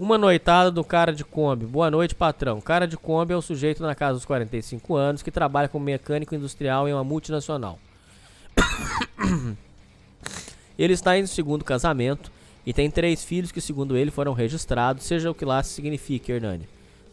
Uma 0.00 0.16
noitada 0.16 0.70
do 0.70 0.82
cara 0.82 1.12
de 1.12 1.22
Kombi. 1.22 1.66
Boa 1.66 1.90
noite, 1.90 2.14
patrão. 2.14 2.58
Cara 2.58 2.88
de 2.88 2.96
Kombi 2.96 3.34
é 3.34 3.36
o 3.36 3.42
sujeito 3.42 3.82
na 3.82 3.94
casa 3.94 4.14
dos 4.14 4.24
45 4.24 4.96
anos 4.96 5.22
que 5.22 5.30
trabalha 5.30 5.68
como 5.68 5.84
mecânico 5.84 6.34
industrial 6.34 6.88
em 6.88 6.94
uma 6.94 7.04
multinacional. 7.04 7.78
ele 10.78 10.94
está 10.94 11.18
em 11.18 11.26
segundo 11.26 11.66
casamento 11.66 12.32
e 12.64 12.72
tem 12.72 12.90
três 12.90 13.22
filhos 13.22 13.52
que, 13.52 13.60
segundo 13.60 13.94
ele, 13.94 14.10
foram 14.10 14.32
registrados, 14.32 15.04
seja 15.04 15.30
o 15.30 15.34
que 15.34 15.44
lá 15.44 15.62
signifique, 15.62 16.32
Hernani. 16.32 16.66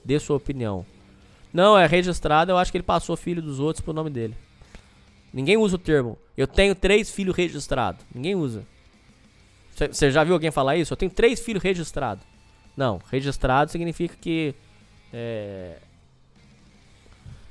Dê 0.05 0.17
sua 0.17 0.37
opinião. 0.37 0.85
Não, 1.51 1.77
é 1.77 1.85
registrado, 1.85 2.53
eu 2.53 2.57
acho 2.57 2.71
que 2.71 2.77
ele 2.77 2.85
passou 2.85 3.17
filho 3.17 3.41
dos 3.41 3.59
outros 3.59 3.83
pro 3.83 3.91
nome 3.91 4.11
dele. 4.11 4.33
Ninguém 5.33 5.57
usa 5.57 5.75
o 5.75 5.79
termo. 5.79 6.17
Eu 6.37 6.47
tenho 6.47 6.73
três 6.73 7.11
filhos 7.11 7.35
registrados. 7.35 8.05
Ninguém 8.15 8.33
usa. 8.33 8.63
Você 9.75 10.09
já 10.09 10.23
viu 10.23 10.35
alguém 10.35 10.51
falar 10.51 10.77
isso? 10.77 10.93
Eu 10.93 10.97
tenho 10.97 11.11
três 11.11 11.41
filhos 11.41 11.61
registrados. 11.61 12.36
Não, 12.77 13.01
registrado 13.09 13.71
significa 13.71 14.15
que. 14.21 14.53
É... 15.11 15.77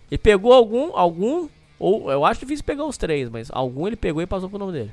Ele 0.08 0.18
pegou 0.18 0.52
algum, 0.52 0.96
algum, 0.96 1.48
ou 1.80 2.12
eu 2.12 2.24
acho 2.24 2.38
difícil 2.38 2.64
pegar 2.64 2.84
os 2.84 2.96
três, 2.96 3.28
mas 3.28 3.50
algum 3.50 3.88
ele 3.88 3.96
pegou 3.96 4.22
e 4.22 4.26
passou 4.26 4.48
pro 4.48 4.58
nome 4.58 4.72
dele. 4.72 4.92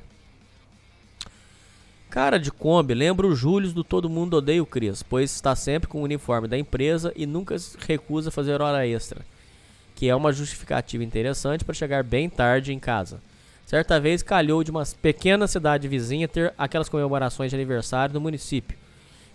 Cara 2.10 2.40
de 2.40 2.52
Kombi, 2.52 2.95
lembra 2.95 3.28
o 3.28 3.36
Júlio 3.36 3.72
do 3.72 3.84
Todo 3.84 4.10
Mundo 4.10 4.36
Odeia 4.38 4.62
o 4.62 4.66
Cris, 4.66 5.03
pois 5.03 5.32
está 5.32 5.56
sempre 5.56 5.88
com 5.88 6.00
o 6.00 6.03
uniforme 6.03 6.48
da 6.48 6.58
empresa 6.58 7.14
e 7.16 7.28
nunca 7.28 7.56
recusa 7.88 8.32
fazer 8.32 8.60
hora 8.60 8.88
extra, 8.88 9.22
que 9.95 10.10
é 10.10 10.16
uma 10.16 10.34
justificativa 10.34 11.03
interessante 11.03 11.64
para 11.64 11.76
chegar 11.76 12.03
bem 12.03 12.28
tarde 12.28 12.74
em 12.74 12.80
casa. 12.80 13.22
Certa 13.68 14.00
vez 14.00 14.24
calhou 14.24 14.64
de 14.64 14.72
uma 14.72 14.84
pequena 15.02 15.48
cidade 15.48 15.88
vizinha 15.88 16.28
ter 16.28 16.53
aquelas 16.58 16.90
comemorações 16.90 17.52
de 17.52 17.56
aniversário 17.56 18.14
do 18.14 18.22
município, 18.22 18.78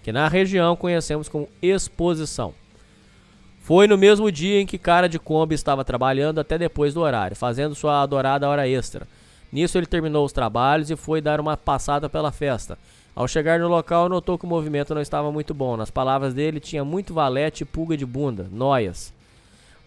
que 0.02 0.12
na 0.12 0.28
região 0.28 0.76
conhecemos 0.76 1.28
como 1.28 1.48
exposição. 1.60 2.54
Foi 3.60 3.86
no 3.86 3.98
mesmo 3.98 4.32
dia 4.32 4.60
em 4.60 4.66
que 4.66 4.78
cara 4.78 5.08
de 5.08 5.18
Kombi 5.18 5.54
estava 5.54 5.84
trabalhando 5.84 6.38
até 6.38 6.56
depois 6.56 6.94
do 6.94 7.00
horário, 7.00 7.36
fazendo 7.36 7.74
sua 7.74 8.02
adorada 8.02 8.48
hora 8.48 8.66
extra. 8.66 9.06
Nisso 9.52 9.76
ele 9.76 9.86
terminou 9.86 10.24
os 10.24 10.32
trabalhos 10.32 10.90
e 10.90 10.96
foi 10.96 11.20
dar 11.20 11.40
uma 11.40 11.56
passada 11.56 12.08
pela 12.08 12.32
festa. 12.32 12.78
Ao 13.14 13.26
chegar 13.26 13.58
no 13.58 13.68
local, 13.68 14.08
notou 14.08 14.38
que 14.38 14.44
o 14.44 14.48
movimento 14.48 14.94
não 14.94 15.02
estava 15.02 15.32
muito 15.32 15.52
bom. 15.52 15.76
Nas 15.76 15.90
palavras 15.90 16.32
dele, 16.32 16.60
tinha 16.60 16.84
muito 16.84 17.12
valete 17.12 17.62
e 17.62 17.66
pulga 17.66 17.96
de 17.96 18.06
bunda, 18.06 18.46
noias. 18.52 19.12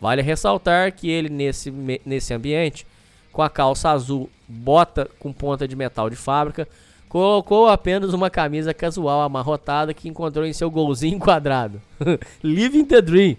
Vale 0.01 0.21
ressaltar 0.21 0.91
que 0.91 1.09
ele, 1.09 1.29
nesse, 1.29 1.71
nesse 2.05 2.33
ambiente, 2.33 2.85
com 3.31 3.41
a 3.41 3.49
calça 3.49 3.89
azul, 3.89 4.29
bota 4.47 5.07
com 5.17 5.31
ponta 5.31 5.67
de 5.67 5.75
metal 5.75 6.09
de 6.09 6.15
fábrica, 6.15 6.67
colocou 7.11 7.67
apenas 7.67 8.13
uma 8.13 8.29
camisa 8.29 8.73
casual 8.73 9.21
amarrotada 9.21 9.93
que 9.93 10.07
encontrou 10.07 10.45
em 10.45 10.53
seu 10.53 10.71
golzinho 10.71 11.19
quadrado. 11.19 11.81
Living 12.41 12.85
the 12.85 13.01
dream. 13.01 13.35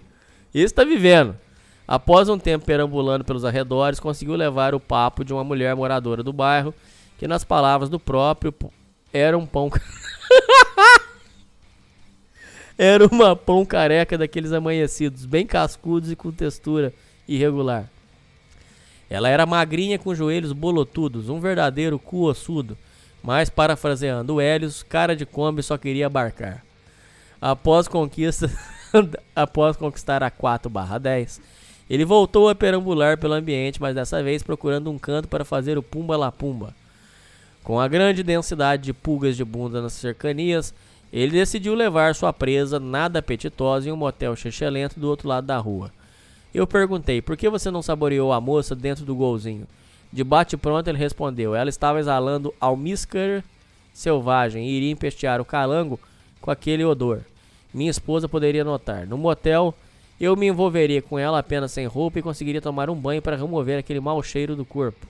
Esse 0.53 0.71
tá 0.71 0.83
vivendo. 0.83 1.35
Após 1.87 2.29
um 2.29 2.37
tempo 2.37 2.65
perambulando 2.65 3.25
pelos 3.25 3.43
arredores, 3.43 3.99
conseguiu 3.99 4.35
levar 4.35 4.75
o 4.75 4.79
papo 4.79 5.25
de 5.25 5.33
uma 5.33 5.43
mulher 5.43 5.75
moradora 5.75 6.21
do 6.21 6.31
bairro, 6.31 6.71
que 7.17 7.27
nas 7.27 7.43
palavras 7.43 7.89
do 7.89 7.99
próprio 7.99 8.53
era 9.11 9.35
um 9.35 9.43
pão. 9.43 9.71
era 12.77 13.07
uma 13.07 13.35
pão 13.35 13.65
careca 13.65 14.19
daqueles 14.19 14.51
amanhecidos, 14.51 15.25
bem 15.25 15.47
cascudos 15.47 16.11
e 16.11 16.15
com 16.15 16.31
textura 16.31 16.93
irregular. 17.27 17.89
Ela 19.09 19.29
era 19.29 19.47
magrinha 19.47 19.97
com 19.97 20.13
joelhos 20.13 20.51
bolotudos, 20.51 21.27
um 21.27 21.39
verdadeiro 21.39 21.97
cu 21.97 22.25
ossudo. 22.25 22.77
Mas, 23.23 23.49
parafraseando 23.49 24.35
o 24.35 24.41
Hélios, 24.41 24.83
cara 24.83 25.15
de 25.15 25.25
Kombi 25.25 25.63
só 25.63 25.77
queria 25.77 26.07
abarcar. 26.07 26.63
Após 27.41 27.87
conquista, 27.87 28.51
após 29.33 29.77
conquistar 29.77 30.21
a 30.21 30.29
4/10, 30.29 31.39
ele 31.89 32.03
voltou 32.03 32.49
a 32.49 32.55
perambular 32.55 33.17
pelo 33.17 33.33
ambiente, 33.33 33.81
mas 33.81 33.95
dessa 33.95 34.21
vez 34.21 34.43
procurando 34.43 34.91
um 34.91 34.99
canto 34.99 35.27
para 35.27 35.45
fazer 35.45 35.77
o 35.77 35.83
pumba 35.83 36.17
la 36.17 36.31
pumba. 36.31 36.75
Com 37.63 37.79
a 37.79 37.87
grande 37.87 38.23
densidade 38.23 38.83
de 38.83 38.93
pulgas 38.93 39.37
de 39.37 39.45
bunda 39.45 39.81
nas 39.81 39.93
cercanias, 39.93 40.73
ele 41.11 41.31
decidiu 41.31 41.75
levar 41.75 42.13
sua 42.15 42.33
presa 42.33 42.79
nada 42.79 43.19
apetitosa 43.19 43.87
em 43.87 43.91
um 43.91 43.95
motel 43.95 44.35
xixelento 44.35 44.99
do 44.99 45.07
outro 45.07 45.29
lado 45.29 45.47
da 45.47 45.57
rua. 45.57 45.91
Eu 46.53 46.67
perguntei, 46.67 47.21
por 47.21 47.37
que 47.37 47.49
você 47.49 47.71
não 47.71 47.81
saboreou 47.81 48.33
a 48.33 48.41
moça 48.41 48.75
dentro 48.75 49.05
do 49.05 49.15
golzinho? 49.15 49.65
De 50.13 50.23
bate 50.23 50.55
pronto 50.55 50.87
ele 50.87 50.97
respondeu, 50.99 51.55
ela 51.55 51.71
estava 51.71 51.99
exalando 51.99 52.53
almíscar 52.61 53.43
selvagem 53.91 54.63
e 54.63 54.77
iria 54.77 54.91
empestear 54.91 55.41
o 55.41 55.45
calango 55.45 55.99
com 56.39 56.51
aquele 56.51 56.85
odor. 56.85 57.21
Minha 57.73 57.89
esposa 57.89 58.29
poderia 58.29 58.63
notar. 58.63 59.07
No 59.07 59.17
motel, 59.17 59.73
eu 60.21 60.35
me 60.35 60.45
envolveria 60.45 61.01
com 61.01 61.17
ela 61.17 61.39
apenas 61.39 61.71
sem 61.71 61.87
roupa 61.87 62.19
e 62.19 62.21
conseguiria 62.21 62.61
tomar 62.61 62.91
um 62.91 62.95
banho 62.95 63.23
para 63.23 63.35
remover 63.35 63.79
aquele 63.79 63.99
mau 63.99 64.21
cheiro 64.21 64.55
do 64.55 64.63
corpo. 64.63 65.07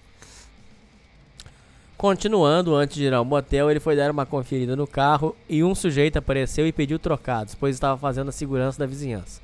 Continuando, 1.97 2.73
antes 2.73 2.95
de 2.95 3.03
ir 3.03 3.13
ao 3.13 3.25
motel, 3.25 3.69
ele 3.69 3.81
foi 3.81 3.97
dar 3.97 4.09
uma 4.09 4.25
conferida 4.25 4.73
no 4.73 4.87
carro 4.87 5.35
e 5.49 5.65
um 5.65 5.75
sujeito 5.75 6.15
apareceu 6.15 6.65
e 6.65 6.71
pediu 6.71 6.97
trocados, 6.97 7.55
pois 7.55 7.75
estava 7.75 7.97
fazendo 7.97 8.29
a 8.29 8.31
segurança 8.31 8.79
da 8.79 8.85
vizinhança. 8.85 9.41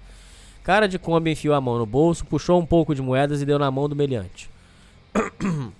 Cara 0.64 0.88
de 0.88 0.98
Kombi 0.98 1.32
enfiou 1.32 1.54
a 1.54 1.60
mão 1.60 1.78
no 1.78 1.86
bolso, 1.86 2.26
puxou 2.26 2.58
um 2.58 2.66
pouco 2.66 2.96
de 2.96 3.02
moedas 3.02 3.42
e 3.42 3.46
deu 3.46 3.60
na 3.60 3.70
mão 3.70 3.90
do 3.90 3.96
meliante. 3.96 4.50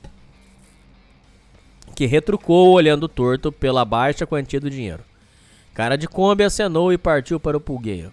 que 1.96 2.06
retrucou 2.06 2.72
olhando 2.72 3.08
torto 3.08 3.52
pela 3.52 3.84
baixa 3.84 4.26
quantia 4.26 4.60
do 4.60 4.70
dinheiro. 4.70 5.04
Cara 5.74 5.98
de 5.98 6.08
Kombi 6.08 6.44
acenou 6.44 6.92
e 6.92 6.98
partiu 6.98 7.40
para 7.40 7.58
o 7.58 7.62
pulgueiro. 7.62 8.12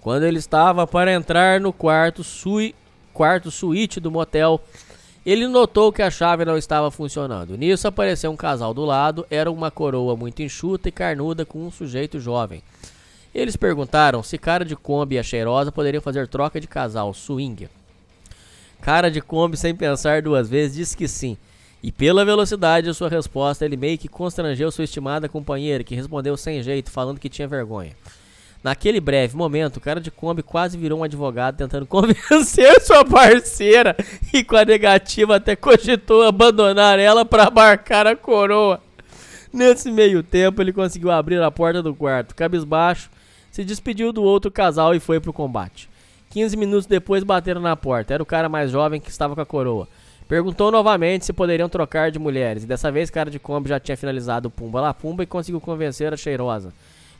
Quando 0.00 0.24
ele 0.24 0.38
estava 0.38 0.86
para 0.86 1.12
entrar 1.12 1.60
no 1.60 1.72
quarto, 1.72 2.22
sui, 2.22 2.74
quarto 3.12 3.50
suíte 3.50 3.98
do 4.00 4.10
motel, 4.10 4.60
ele 5.26 5.46
notou 5.46 5.92
que 5.92 6.00
a 6.00 6.10
chave 6.10 6.44
não 6.44 6.56
estava 6.56 6.90
funcionando. 6.90 7.56
Nisso 7.56 7.86
apareceu 7.88 8.30
um 8.30 8.36
casal 8.36 8.72
do 8.72 8.84
lado, 8.84 9.26
era 9.30 9.50
uma 9.50 9.70
coroa 9.70 10.16
muito 10.16 10.42
enxuta 10.42 10.88
e 10.88 10.92
carnuda 10.92 11.44
com 11.44 11.66
um 11.66 11.70
sujeito 11.70 12.18
jovem. 12.18 12.62
Eles 13.34 13.56
perguntaram 13.56 14.22
se 14.22 14.38
cara 14.38 14.64
de 14.64 14.74
Kombi 14.74 15.16
e 15.16 15.18
a 15.18 15.22
cheirosa 15.22 15.70
poderiam 15.70 16.00
fazer 16.00 16.28
troca 16.28 16.60
de 16.60 16.66
casal, 16.66 17.12
swing. 17.12 17.68
Cara 18.80 19.10
de 19.10 19.20
Kombi, 19.20 19.56
sem 19.56 19.74
pensar 19.74 20.22
duas 20.22 20.48
vezes, 20.48 20.76
disse 20.76 20.96
que 20.96 21.08
sim. 21.08 21.36
E 21.82 21.92
pela 21.92 22.24
velocidade 22.24 22.88
de 22.88 22.94
sua 22.94 23.08
resposta, 23.08 23.64
ele 23.64 23.76
meio 23.76 23.98
que 23.98 24.08
constrangeu 24.08 24.70
sua 24.70 24.84
estimada 24.84 25.28
companheira, 25.28 25.84
que 25.84 25.94
respondeu 25.94 26.36
sem 26.36 26.62
jeito, 26.62 26.90
falando 26.90 27.20
que 27.20 27.28
tinha 27.28 27.46
vergonha. 27.46 27.92
Naquele 28.62 29.00
breve 29.00 29.36
momento, 29.36 29.76
o 29.76 29.80
cara 29.80 30.00
de 30.00 30.10
Kombi 30.10 30.42
quase 30.42 30.76
virou 30.76 30.98
um 30.98 31.04
advogado 31.04 31.56
tentando 31.56 31.86
convencer 31.88 32.80
sua 32.80 33.04
parceira 33.04 33.96
e 34.32 34.42
com 34.42 34.56
a 34.56 34.64
negativa 34.64 35.36
até 35.36 35.54
cogitou 35.54 36.22
abandonar 36.22 36.98
ela 36.98 37.24
para 37.24 37.44
abarcar 37.44 38.06
a 38.06 38.16
coroa. 38.16 38.82
Nesse 39.52 39.90
meio 39.90 40.22
tempo, 40.22 40.60
ele 40.60 40.72
conseguiu 40.72 41.10
abrir 41.10 41.40
a 41.40 41.50
porta 41.50 41.82
do 41.82 41.94
quarto. 41.94 42.34
Cabisbaixo, 42.34 43.08
se 43.50 43.64
despediu 43.64 44.12
do 44.12 44.22
outro 44.22 44.50
casal 44.50 44.94
e 44.94 45.00
foi 45.00 45.20
pro 45.20 45.32
combate. 45.32 45.88
15 46.38 46.56
minutos 46.56 46.86
depois 46.86 47.24
bateram 47.24 47.60
na 47.60 47.74
porta. 47.74 48.14
Era 48.14 48.22
o 48.22 48.26
cara 48.26 48.48
mais 48.48 48.70
jovem 48.70 49.00
que 49.00 49.10
estava 49.10 49.34
com 49.34 49.40
a 49.40 49.46
coroa. 49.46 49.88
Perguntou 50.28 50.70
novamente 50.70 51.24
se 51.24 51.32
poderiam 51.32 51.68
trocar 51.68 52.12
de 52.12 52.18
mulheres. 52.20 52.62
E 52.62 52.66
dessa 52.66 52.92
vez, 52.92 53.10
cara 53.10 53.28
de 53.28 53.40
Kombi 53.40 53.68
já 53.68 53.80
tinha 53.80 53.96
finalizado 53.96 54.46
o 54.46 54.50
Pumba 54.50 54.80
lá 54.80 54.94
Pumba 54.94 55.24
e 55.24 55.26
conseguiu 55.26 55.60
convencer 55.60 56.14
a 56.14 56.16
cheirosa. 56.16 56.72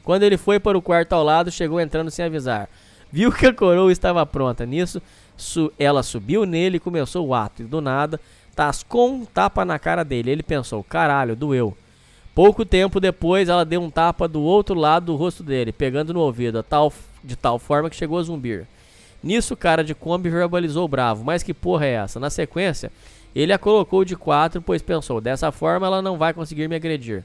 Quando 0.04 0.22
ele 0.22 0.36
foi 0.36 0.60
para 0.60 0.78
o 0.78 0.82
quarto 0.82 1.14
ao 1.14 1.24
lado, 1.24 1.50
chegou 1.50 1.80
entrando 1.80 2.12
sem 2.12 2.26
avisar. 2.26 2.68
Viu 3.10 3.32
que 3.32 3.46
a 3.46 3.52
coroa 3.52 3.90
estava 3.90 4.24
pronta. 4.24 4.64
Nisso, 4.64 5.02
su 5.36 5.72
ela 5.76 6.04
subiu 6.04 6.46
nele 6.46 6.76
e 6.76 6.80
começou 6.80 7.26
o 7.26 7.34
ato. 7.34 7.62
E 7.62 7.64
do 7.64 7.80
nada, 7.80 8.20
tascou 8.54 9.10
um 9.12 9.24
tapa 9.24 9.64
na 9.64 9.80
cara 9.80 10.04
dele. 10.04 10.30
Ele 10.30 10.42
pensou: 10.44 10.84
caralho, 10.84 11.34
doeu. 11.34 11.76
Pouco 12.36 12.64
tempo 12.64 13.00
depois, 13.00 13.48
ela 13.48 13.64
deu 13.64 13.82
um 13.82 13.90
tapa 13.90 14.28
do 14.28 14.40
outro 14.42 14.78
lado 14.78 15.06
do 15.06 15.16
rosto 15.16 15.42
dele, 15.42 15.72
pegando 15.72 16.14
no 16.14 16.20
ouvido, 16.20 16.62
tal, 16.62 16.92
de 17.24 17.34
tal 17.34 17.58
forma 17.58 17.90
que 17.90 17.96
chegou 17.96 18.16
a 18.16 18.22
zumbir. 18.22 18.64
Nisso, 19.22 19.54
o 19.54 19.56
cara 19.56 19.82
de 19.82 19.94
Kombi 19.94 20.28
verbalizou 20.28 20.86
bravo: 20.86 21.24
Mas 21.24 21.42
que 21.42 21.52
porra 21.52 21.86
é 21.86 21.92
essa? 21.92 22.20
Na 22.20 22.30
sequência, 22.30 22.92
ele 23.34 23.52
a 23.52 23.58
colocou 23.58 24.04
de 24.04 24.16
quatro, 24.16 24.62
pois 24.62 24.82
pensou: 24.82 25.20
dessa 25.20 25.50
forma 25.52 25.86
ela 25.86 26.02
não 26.02 26.16
vai 26.16 26.32
conseguir 26.32 26.68
me 26.68 26.76
agredir. 26.76 27.24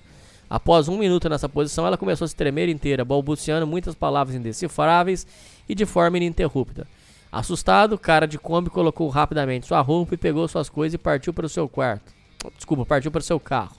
Após 0.50 0.88
um 0.88 0.98
minuto 0.98 1.30
nessa 1.30 1.50
posição, 1.50 1.88
ela 1.88 1.98
começou 1.98 2.26
a 2.26 2.28
se 2.28 2.36
tremer 2.36 2.70
inteira, 2.70 3.04
balbuciando 3.04 3.66
muitas 3.66 3.96
palavras 3.96 4.36
indecifráveis 4.36 5.26
e 5.68 5.74
de 5.74 5.86
forma 5.86 6.18
ininterrupta. 6.18 6.88
Assustado, 7.32 7.94
o 7.94 7.98
cara 7.98 8.28
de 8.28 8.38
Kombi 8.38 8.70
colocou 8.70 9.10
rapidamente 9.10 9.66
sua 9.66 9.82
roupa 9.82 10.14
e 10.14 10.18
pegou 10.18 10.48
suas 10.48 10.70
coisas 10.70 10.94
e 10.94 10.98
partiu 11.00 11.34
para 11.34 11.48
o 11.48 11.50
seu 11.50 11.68
quarto. 11.68 12.14
Desculpa, 12.56 12.86
partiu 12.86 13.10
para 13.10 13.22
o 13.22 13.24
seu 13.24 13.40
carro. 13.40 13.76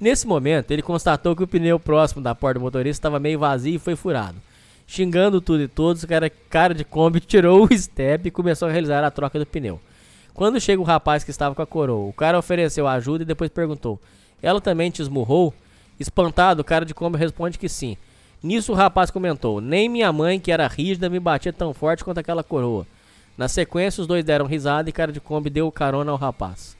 Nesse 0.00 0.26
momento, 0.26 0.70
ele 0.70 0.80
constatou 0.80 1.36
que 1.36 1.42
o 1.42 1.46
pneu 1.46 1.78
próximo 1.78 2.22
da 2.22 2.34
porta 2.34 2.58
do 2.58 2.62
motorista 2.62 3.00
estava 3.00 3.20
meio 3.20 3.38
vazio 3.38 3.74
e 3.74 3.78
foi 3.78 3.94
furado. 3.94 4.36
Xingando 4.86 5.40
tudo 5.40 5.62
e 5.62 5.68
todos, 5.68 6.02
o 6.02 6.06
cara, 6.06 6.30
cara 6.50 6.74
de 6.74 6.84
Kombi 6.84 7.20
tirou 7.20 7.64
o 7.64 7.78
step 7.78 8.28
e 8.28 8.30
começou 8.30 8.68
a 8.68 8.70
realizar 8.70 9.02
a 9.02 9.10
troca 9.10 9.38
do 9.38 9.46
pneu. 9.46 9.80
Quando 10.34 10.60
chega 10.60 10.82
o 10.82 10.84
rapaz 10.84 11.22
que 11.22 11.30
estava 11.30 11.54
com 11.54 11.62
a 11.62 11.66
coroa, 11.66 12.08
o 12.08 12.12
cara 12.12 12.38
ofereceu 12.38 12.86
ajuda 12.88 13.22
e 13.22 13.26
depois 13.26 13.50
perguntou: 13.50 14.00
Ela 14.42 14.60
também 14.60 14.90
te 14.90 15.00
esmurrou? 15.00 15.54
Espantado, 15.98 16.62
o 16.62 16.64
cara 16.64 16.84
de 16.84 16.92
Kombi 16.92 17.16
responde 17.16 17.58
que 17.58 17.68
sim. 17.68 17.96
Nisso 18.42 18.72
o 18.72 18.74
rapaz 18.74 19.10
comentou: 19.10 19.60
Nem 19.60 19.88
minha 19.88 20.12
mãe, 20.12 20.40
que 20.40 20.50
era 20.50 20.66
rígida, 20.66 21.08
me 21.08 21.20
batia 21.20 21.52
tão 21.52 21.72
forte 21.72 22.04
quanto 22.04 22.18
aquela 22.18 22.42
coroa. 22.42 22.86
Na 23.38 23.48
sequência, 23.48 24.00
os 24.00 24.06
dois 24.06 24.24
deram 24.24 24.46
risada 24.46 24.88
e 24.88 24.92
cara 24.92 25.10
de 25.10 25.20
Kombi 25.20 25.50
deu 25.50 25.70
carona 25.72 26.12
ao 26.12 26.18
rapaz. 26.18 26.76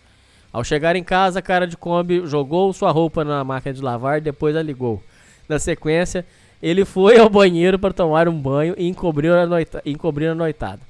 Ao 0.52 0.62
chegar 0.62 0.94
em 0.94 1.02
casa, 1.02 1.42
cara 1.42 1.66
de 1.66 1.76
Kombi 1.76 2.26
jogou 2.26 2.72
sua 2.72 2.92
roupa 2.92 3.24
na 3.24 3.42
máquina 3.42 3.72
de 3.72 3.82
lavar 3.82 4.18
e 4.18 4.20
depois 4.20 4.54
a 4.54 4.62
ligou. 4.62 5.02
Na 5.48 5.58
sequência, 5.58 6.24
ele 6.62 6.84
foi 6.84 7.18
ao 7.18 7.28
banheiro 7.28 7.78
para 7.78 7.92
tomar 7.92 8.28
um 8.28 8.38
banho 8.38 8.74
e 8.76 8.88
encobrir 8.88 9.32
a, 9.32 9.46
noita 9.46 9.82
encobrir 9.84 10.28
a 10.28 10.34
noitada. 10.34 10.80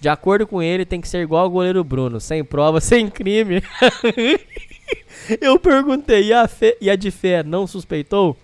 De 0.00 0.08
acordo 0.08 0.46
com 0.46 0.62
ele, 0.62 0.84
tem 0.84 1.00
que 1.00 1.08
ser 1.08 1.22
igual 1.22 1.44
ao 1.44 1.50
goleiro 1.50 1.82
Bruno, 1.82 2.20
sem 2.20 2.44
prova, 2.44 2.80
sem 2.82 3.08
crime. 3.08 3.62
Eu 5.40 5.58
perguntei, 5.58 6.26
e 6.26 6.32
a, 6.32 6.46
fé, 6.46 6.76
e 6.80 6.88
a 6.88 6.96
de 6.96 7.10
fé 7.10 7.42
não 7.42 7.66
suspeitou? 7.66 8.36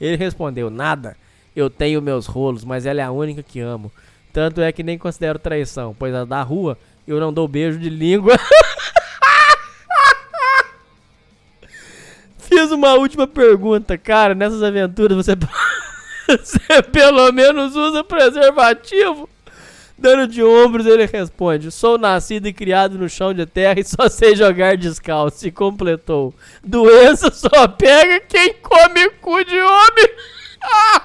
Ele 0.00 0.16
respondeu, 0.16 0.70
nada. 0.70 1.16
Eu 1.54 1.70
tenho 1.70 2.02
meus 2.02 2.26
rolos, 2.26 2.64
mas 2.64 2.84
ela 2.84 3.00
é 3.00 3.04
a 3.04 3.12
única 3.12 3.42
que 3.42 3.60
amo. 3.60 3.92
Tanto 4.32 4.60
é 4.60 4.72
que 4.72 4.82
nem 4.82 4.98
considero 4.98 5.38
traição, 5.38 5.94
pois 5.96 6.12
a 6.12 6.24
da 6.24 6.42
rua 6.42 6.76
eu 7.06 7.20
não 7.20 7.32
dou 7.32 7.46
beijo 7.46 7.78
de 7.78 7.88
língua. 7.88 8.34
Fiz 12.38 12.70
uma 12.72 12.94
última 12.94 13.26
pergunta, 13.26 13.96
cara. 13.96 14.34
Nessas 14.34 14.62
aventuras 14.62 15.16
você, 15.16 15.32
você 16.38 16.82
pelo 16.82 17.30
menos 17.32 17.76
usa 17.76 18.02
preservativo? 18.02 19.28
Dando 19.96 20.26
de 20.26 20.42
ombros, 20.42 20.86
ele 20.86 21.06
responde: 21.06 21.70
Sou 21.70 21.96
nascido 21.96 22.48
e 22.48 22.52
criado 22.52 22.98
no 22.98 23.08
chão 23.08 23.32
de 23.32 23.46
terra 23.46 23.78
e 23.78 23.84
só 23.84 24.08
sei 24.08 24.34
jogar 24.34 24.76
descalço. 24.76 25.46
E 25.46 25.52
completou: 25.52 26.34
Doença 26.62 27.30
só 27.30 27.68
pega 27.68 28.20
quem 28.20 28.54
come 28.54 29.08
cu 29.20 29.44
de 29.44 29.58
homem. 29.58 30.10
Ai, 30.62 31.00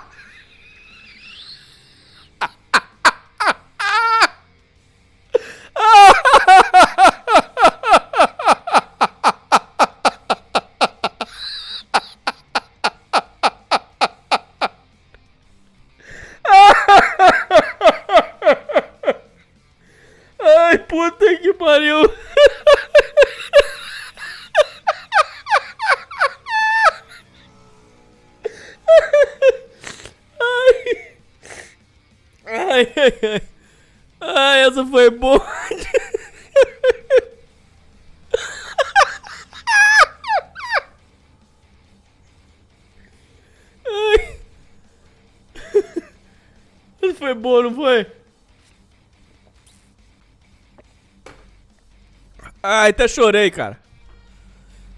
Ai, 52.61 52.89
até 52.89 53.07
chorei, 53.07 53.49
cara. 53.49 53.79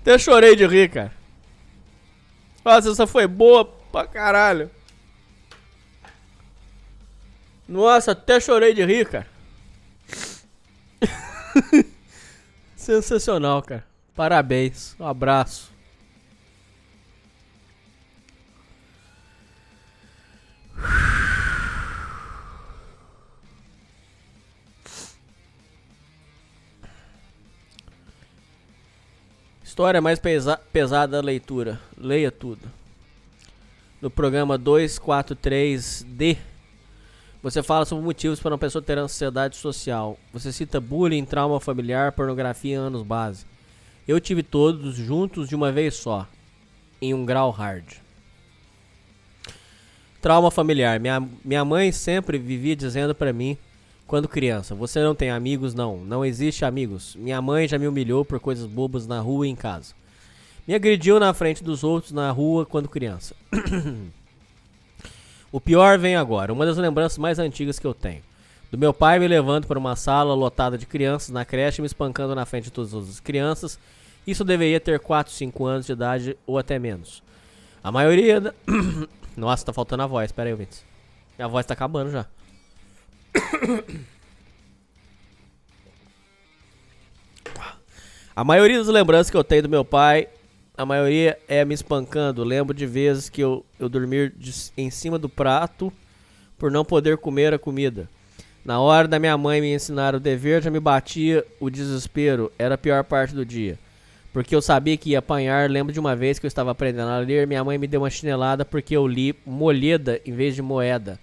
Até 0.01 0.17
chorei 0.17 0.56
de 0.56 0.65
rir, 0.65 0.90
cara. 0.90 1.11
Nossa, 2.65 2.90
essa 2.91 3.07
foi 3.07 3.27
boa 3.27 3.65
pra 3.65 4.07
caralho. 4.07 4.69
Nossa, 7.67 8.11
até 8.11 8.40
chorei 8.40 8.73
de 8.73 8.83
rir, 8.83 9.07
cara. 9.07 9.27
Sensacional, 12.75 13.61
cara. 13.61 13.85
Parabéns. 14.15 14.95
Um 14.99 15.07
abraço. 15.07 15.70
História 29.72 30.01
mais 30.01 30.19
pesa 30.19 30.58
pesada 30.58 31.14
da 31.14 31.25
leitura. 31.25 31.80
Leia 31.98 32.30
tudo. 32.30 32.69
No 34.01 34.09
programa 34.09 34.59
243D, 34.59 36.38
você 37.41 37.64
fala 37.64 37.85
sobre 37.85 38.03
motivos 38.03 38.41
para 38.41 38.51
uma 38.51 38.58
pessoa 38.58 38.82
ter 38.82 38.98
ansiedade 38.98 39.56
social. 39.56 40.19
Você 40.33 40.51
cita 40.51 40.82
bullying, 40.82 41.24
trauma 41.24 41.58
familiar, 41.61 42.11
pornografia 42.11 42.77
anos 42.77 43.01
base. 43.01 43.45
Eu 44.06 44.19
tive 44.19 44.43
todos 44.43 44.93
juntos 44.95 45.48
de 45.48 45.56
uma 45.56 45.72
vez 45.72 45.95
só, 45.95 46.27
em 47.01 47.14
um 47.14 47.25
grau 47.25 47.50
hard. 47.50 47.93
Trauma 50.22 50.51
familiar. 50.51 51.00
Minha, 51.00 51.25
minha 51.45 51.64
mãe 51.64 51.93
sempre 51.93 52.38
vivia 52.38 52.75
dizendo 52.75 53.16
pra 53.16 53.32
mim, 53.32 53.58
quando 54.11 54.27
criança, 54.27 54.75
você 54.75 55.01
não 55.01 55.15
tem 55.15 55.30
amigos? 55.30 55.73
Não, 55.73 55.95
não 55.95 56.25
existe 56.25 56.65
amigos. 56.65 57.15
Minha 57.15 57.41
mãe 57.41 57.65
já 57.65 57.80
me 57.80 57.88
humilhou 57.88 58.25
por 58.25 58.41
coisas 58.41 58.65
bobas 58.65 59.07
na 59.07 59.22
rua 59.22 59.48
e 59.48 59.49
em 59.49 59.56
casa. 59.56 59.93
Me 60.67 60.75
agrediu 60.75 61.17
na 61.17 61.33
frente 61.33 61.64
dos 61.64 61.81
outros 61.81 62.11
na 62.11 62.30
rua 62.30 62.65
quando 62.65 62.90
criança. 62.90 63.33
o 65.49 65.61
pior 65.61 65.98
vem 65.98 66.17
agora, 66.17 66.51
uma 66.51 66.65
das 66.65 66.75
lembranças 66.75 67.17
mais 67.17 67.40
antigas 67.40 67.80
que 67.80 67.88
eu 67.88 67.93
tenho. 67.93 68.22
Do 68.69 68.77
meu 68.77 68.93
pai 68.93 69.17
me 69.17 69.30
levando 69.30 69.65
para 69.65 69.80
uma 69.80 69.95
sala 69.95 70.33
lotada 70.33 70.77
de 70.77 70.85
crianças 70.85 71.30
na 71.30 71.45
creche 71.45 71.81
me 71.81 71.88
espancando 71.88 72.35
na 72.35 72.45
frente 72.45 72.65
de 72.65 72.72
todas 72.72 72.93
as 72.93 73.22
crianças. 73.22 73.80
Isso 74.27 74.43
deveria 74.43 74.81
ter 74.81 74.99
4, 74.99 75.31
5 75.31 75.65
anos 75.65 75.85
de 75.85 75.93
idade 75.93 76.38
ou 76.45 76.57
até 76.57 76.77
menos. 76.77 77.23
A 77.81 77.93
maioria 77.93 78.41
da... 78.41 78.53
Nossa, 79.38 79.67
tá 79.67 79.72
faltando 79.72 80.03
a 80.03 80.07
voz, 80.07 80.33
pera 80.33 80.49
aí, 80.49 80.51
ouvintes. 80.51 80.83
Minha 81.38 81.48
voz 81.48 81.65
tá 81.65 81.73
acabando 81.73 82.11
já. 82.11 82.27
A 88.35 88.43
maioria 88.43 88.77
das 88.77 88.88
lembranças 88.88 89.30
que 89.30 89.38
eu 89.38 89.43
tenho 89.43 89.64
do 89.64 89.69
meu 89.69 89.84
pai, 89.84 90.27
a 90.77 90.85
maioria 90.85 91.38
é 91.48 91.66
me 91.66 91.74
espancando. 91.74 92.43
Lembro 92.43 92.74
de 92.76 92.85
vezes 92.85 93.30
que 93.30 93.42
eu, 93.42 93.66
eu 93.80 93.90
dormir 93.90 94.34
de- 94.38 94.72
em 94.77 94.90
cima 94.90 95.19
do 95.19 95.27
prato 95.27 95.92
por 96.58 96.72
não 96.72 96.85
poder 96.85 97.18
comer 97.18 97.53
a 97.53 97.60
comida. 97.60 98.10
Na 98.64 98.80
hora 98.80 99.08
da 99.08 99.19
minha 99.19 99.38
mãe 99.38 99.60
me 99.60 99.74
ensinar 99.74 100.16
o 100.16 100.19
dever, 100.19 100.61
já 100.61 100.69
me 100.69 100.80
batia 100.80 101.45
o 101.60 101.69
desespero. 101.69 102.51
Era 102.58 102.76
a 102.76 102.77
pior 102.77 103.03
parte 103.03 103.34
do 103.34 103.45
dia. 103.45 103.77
Porque 104.32 104.56
eu 104.56 104.61
sabia 104.61 104.95
que 104.95 105.10
ia 105.10 105.19
apanhar. 105.19 105.69
Lembro 105.69 105.92
de 105.92 106.00
uma 106.00 106.16
vez 106.16 106.40
que 106.40 106.45
eu 106.45 106.48
estava 106.48 106.72
aprendendo 106.72 107.10
a 107.10 107.18
ler, 107.18 107.45
minha 107.45 107.64
mãe 107.64 107.77
me 107.77 107.88
deu 107.88 108.01
uma 108.01 108.10
chinelada 108.10 108.64
porque 108.64 108.95
eu 108.95 109.06
li 109.06 109.35
molheda 109.45 110.22
em 110.26 110.32
vez 110.32 110.56
de 110.56 110.61
moeda. 110.61 111.19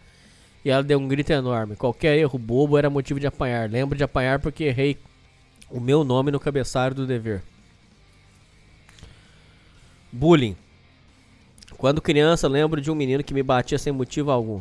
E 0.69 0.71
ela 0.71 0.83
deu 0.83 0.99
um 0.99 1.09
grito 1.09 1.31
enorme. 1.31 1.77
Qualquer 1.77 2.19
erro 2.19 2.39
bobo 2.39 2.77
era 2.77 2.91
motivo 2.91 3.19
de 3.19 3.27
apanhar. 3.27 3.71
Lembro 3.71 3.97
de 3.97 4.05
apanhar 4.05 4.39
porque 4.39 4.65
errei 4.65 4.99
o 5.71 5.81
meu 5.81 6.05
nome 6.05 6.31
no 6.31 6.39
cabeçalho 6.39 6.95
do 6.95 7.07
dever. 7.07 7.43
Bullying. 10.13 10.55
Quando 11.79 12.03
criança, 12.03 12.47
lembro 12.47 12.83
de 12.83 12.91
um 12.91 12.95
menino 12.95 13.25
que 13.25 13.33
me 13.33 13.43
batia 13.43 13.79
sem 13.79 13.95
motivo 13.95 14.31
algum. 14.31 14.61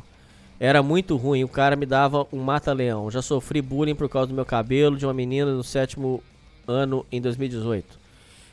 Era 0.57 0.81
muito 0.81 1.17
ruim, 1.17 1.43
o 1.43 1.49
cara 1.49 1.75
me 1.75 1.85
dava 1.85 2.25
um 2.31 2.39
mata-leão. 2.39 3.11
Já 3.11 3.21
sofri 3.21 3.61
bullying 3.61 3.93
por 3.93 4.07
causa 4.07 4.27
do 4.27 4.33
meu 4.33 4.45
cabelo 4.45 4.95
de 4.95 5.05
uma 5.05 5.13
menina 5.13 5.51
no 5.51 5.61
sétimo 5.61 6.23
ano 6.65 7.05
em 7.11 7.19
2018. 7.19 7.99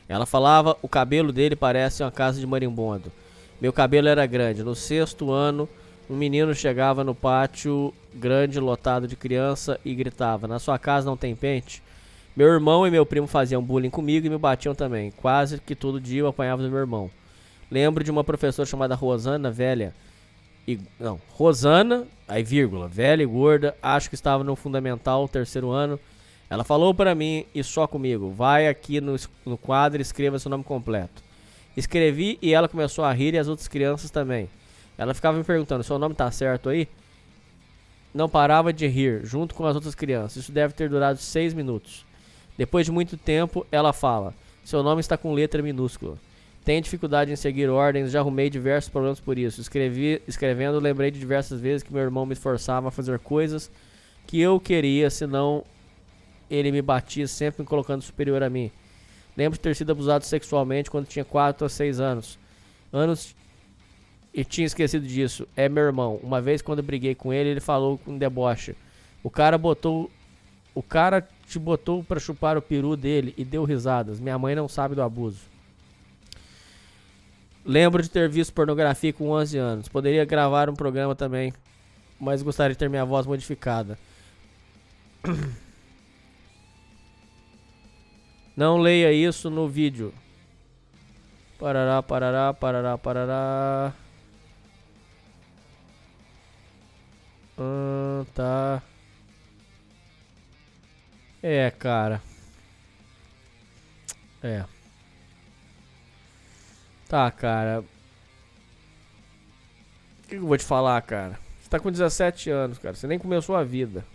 Ela 0.09 0.25
falava, 0.25 0.75
o 0.81 0.89
cabelo 0.89 1.31
dele 1.31 1.55
parece 1.55 2.03
uma 2.03 2.11
casa 2.11 2.37
de 2.37 2.45
marimbondo. 2.45 3.09
Meu 3.61 3.71
cabelo 3.71 4.09
era 4.09 4.25
grande. 4.25 4.61
No 4.61 4.75
sexto 4.75 5.31
ano, 5.31 5.69
um 6.09 6.15
menino 6.15 6.53
chegava 6.53 7.03
no 7.03 7.15
pátio 7.15 7.93
grande, 8.13 8.59
lotado 8.59 9.07
de 9.07 9.15
criança, 9.15 9.79
e 9.83 9.93
gritava: 9.95 10.47
Na 10.47 10.59
sua 10.59 10.77
casa 10.77 11.05
não 11.05 11.17
tem 11.17 11.35
pente? 11.35 11.81
Meu 12.35 12.47
irmão 12.47 12.85
e 12.85 12.91
meu 12.91 13.05
primo 13.05 13.27
faziam 13.27 13.61
bullying 13.61 13.89
comigo 13.89 14.27
e 14.27 14.29
me 14.29 14.37
batiam 14.37 14.75
também. 14.75 15.11
Quase 15.11 15.59
que 15.59 15.73
todo 15.73 16.01
dia 16.01 16.21
eu 16.21 16.27
apanhava 16.27 16.61
do 16.61 16.69
meu 16.69 16.79
irmão. 16.79 17.09
Lembro 17.71 18.03
de 18.03 18.11
uma 18.11 18.23
professora 18.23 18.65
chamada 18.65 18.93
Rosana, 18.93 19.49
velha. 19.49 19.93
E, 20.67 20.79
não, 20.99 21.19
Rosana, 21.31 22.05
aí 22.27 22.43
vírgula, 22.43 22.87
velha 22.87 23.23
e 23.23 23.25
gorda, 23.25 23.75
acho 23.81 24.09
que 24.09 24.15
estava 24.15 24.43
no 24.43 24.55
fundamental, 24.55 25.27
terceiro 25.27 25.71
ano. 25.71 25.99
Ela 26.49 26.63
falou 26.63 26.93
para 26.93 27.15
mim 27.15 27.45
e 27.55 27.63
só 27.63 27.87
comigo: 27.87 28.31
vai 28.31 28.67
aqui 28.67 28.99
no, 28.99 29.15
no 29.45 29.57
quadro 29.57 29.99
e 29.99 30.01
escreva 30.01 30.37
seu 30.37 30.49
nome 30.49 30.63
completo. 30.63 31.23
Escrevi 31.75 32.37
e 32.41 32.53
ela 32.53 32.67
começou 32.67 33.03
a 33.03 33.11
rir 33.11 33.33
e 33.33 33.37
as 33.37 33.47
outras 33.47 33.67
crianças 33.67 34.11
também. 34.11 34.49
Ela 34.97 35.13
ficava 35.13 35.37
me 35.37 35.43
perguntando: 35.43 35.83
seu 35.83 35.99
nome 35.99 36.15
tá 36.15 36.29
certo 36.31 36.69
aí? 36.69 36.87
Não 38.13 38.29
parava 38.29 38.71
de 38.71 38.87
rir, 38.87 39.25
junto 39.25 39.53
com 39.53 39.65
as 39.65 39.75
outras 39.75 39.93
crianças. 39.93 40.43
Isso 40.43 40.51
deve 40.51 40.73
ter 40.73 40.89
durado 40.89 41.19
seis 41.19 41.53
minutos. 41.53 42.05
Depois 42.57 42.85
de 42.85 42.91
muito 42.91 43.17
tempo, 43.17 43.65
ela 43.71 43.91
fala: 43.91 44.33
Seu 44.63 44.81
nome 44.81 45.01
está 45.01 45.17
com 45.17 45.33
letra 45.33 45.61
minúscula. 45.61 46.17
Tenho 46.63 46.81
dificuldade 46.81 47.31
em 47.31 47.35
seguir 47.35 47.69
ordens, 47.69 48.11
já 48.11 48.19
arrumei 48.19 48.49
diversos 48.49 48.89
problemas 48.89 49.19
por 49.19 49.37
isso. 49.37 49.61
Escrevi, 49.61 50.21
escrevendo, 50.27 50.79
lembrei 50.79 51.11
de 51.11 51.19
diversas 51.19 51.61
vezes 51.61 51.83
que 51.83 51.93
meu 51.93 52.01
irmão 52.01 52.25
me 52.25 52.33
esforçava 52.33 52.87
a 52.87 52.91
fazer 52.91 53.19
coisas 53.19 53.69
que 54.25 54.41
eu 54.41 54.59
queria, 54.59 55.11
senão 55.11 55.63
ele 56.49 56.71
me 56.71 56.81
batia, 56.81 57.27
sempre 57.27 57.61
me 57.61 57.67
colocando 57.67 58.01
superior 58.01 58.41
a 58.41 58.49
mim. 58.49 58.71
Lembro 59.37 59.57
de 59.57 59.61
ter 59.61 59.75
sido 59.75 59.91
abusado 59.91 60.25
sexualmente 60.25 60.89
quando 60.89 61.05
tinha 61.05 61.23
4 61.23 61.65
a 61.65 61.69
6 61.69 61.99
anos. 61.99 62.39
Anos 62.91 63.35
e 64.35 64.43
tinha 64.43 64.67
esquecido 64.67 65.07
disso. 65.07 65.47
É 65.55 65.69
meu 65.69 65.85
irmão. 65.85 66.19
Uma 66.21 66.41
vez 66.41 66.61
quando 66.61 66.79
eu 66.79 66.83
briguei 66.83 67.15
com 67.15 67.31
ele, 67.31 67.47
ele 67.49 67.61
falou 67.61 67.97
com 67.97 68.17
deboche. 68.17 68.75
O 69.23 69.29
cara 69.29 69.57
botou. 69.57 70.11
O 70.73 70.83
cara 70.83 71.25
te 71.47 71.57
botou 71.57 72.03
pra 72.03 72.19
chupar 72.19 72.57
o 72.57 72.61
peru 72.61 72.97
dele 72.97 73.33
e 73.37 73.45
deu 73.45 73.63
risadas. 73.63 74.19
Minha 74.19 74.37
mãe 74.37 74.53
não 74.53 74.67
sabe 74.67 74.93
do 74.93 75.01
abuso. 75.01 75.39
Lembro 77.63 78.03
de 78.03 78.09
ter 78.09 78.27
visto 78.27 78.51
pornografia 78.51 79.13
com 79.13 79.29
11 79.29 79.57
anos. 79.57 79.87
Poderia 79.87 80.25
gravar 80.25 80.69
um 80.69 80.75
programa 80.75 81.15
também, 81.15 81.53
mas 82.19 82.43
gostaria 82.43 82.73
de 82.73 82.77
ter 82.77 82.89
minha 82.89 83.05
voz 83.05 83.25
modificada. 83.25 83.97
Não 88.55 88.77
leia 88.77 89.11
isso 89.11 89.49
no 89.49 89.67
vídeo. 89.67 90.13
Parará, 91.57 92.03
parará, 92.03 92.53
parará, 92.53 92.97
parará. 92.97 93.93
Ah, 97.57 98.25
tá. 98.33 98.83
É, 101.41 101.69
cara. 101.71 102.21
É. 104.41 104.65
Tá, 107.07 107.29
cara. 107.31 107.83
O 110.23 110.27
que 110.27 110.35
eu 110.35 110.45
vou 110.45 110.57
te 110.57 110.63
falar, 110.63 111.01
cara? 111.01 111.39
Você 111.61 111.69
tá 111.69 111.79
com 111.79 111.91
17 111.91 112.49
anos, 112.49 112.77
cara. 112.77 112.95
Você 112.95 113.07
nem 113.07 113.19
começou 113.19 113.55
a 113.55 113.63
vida. 113.63 114.05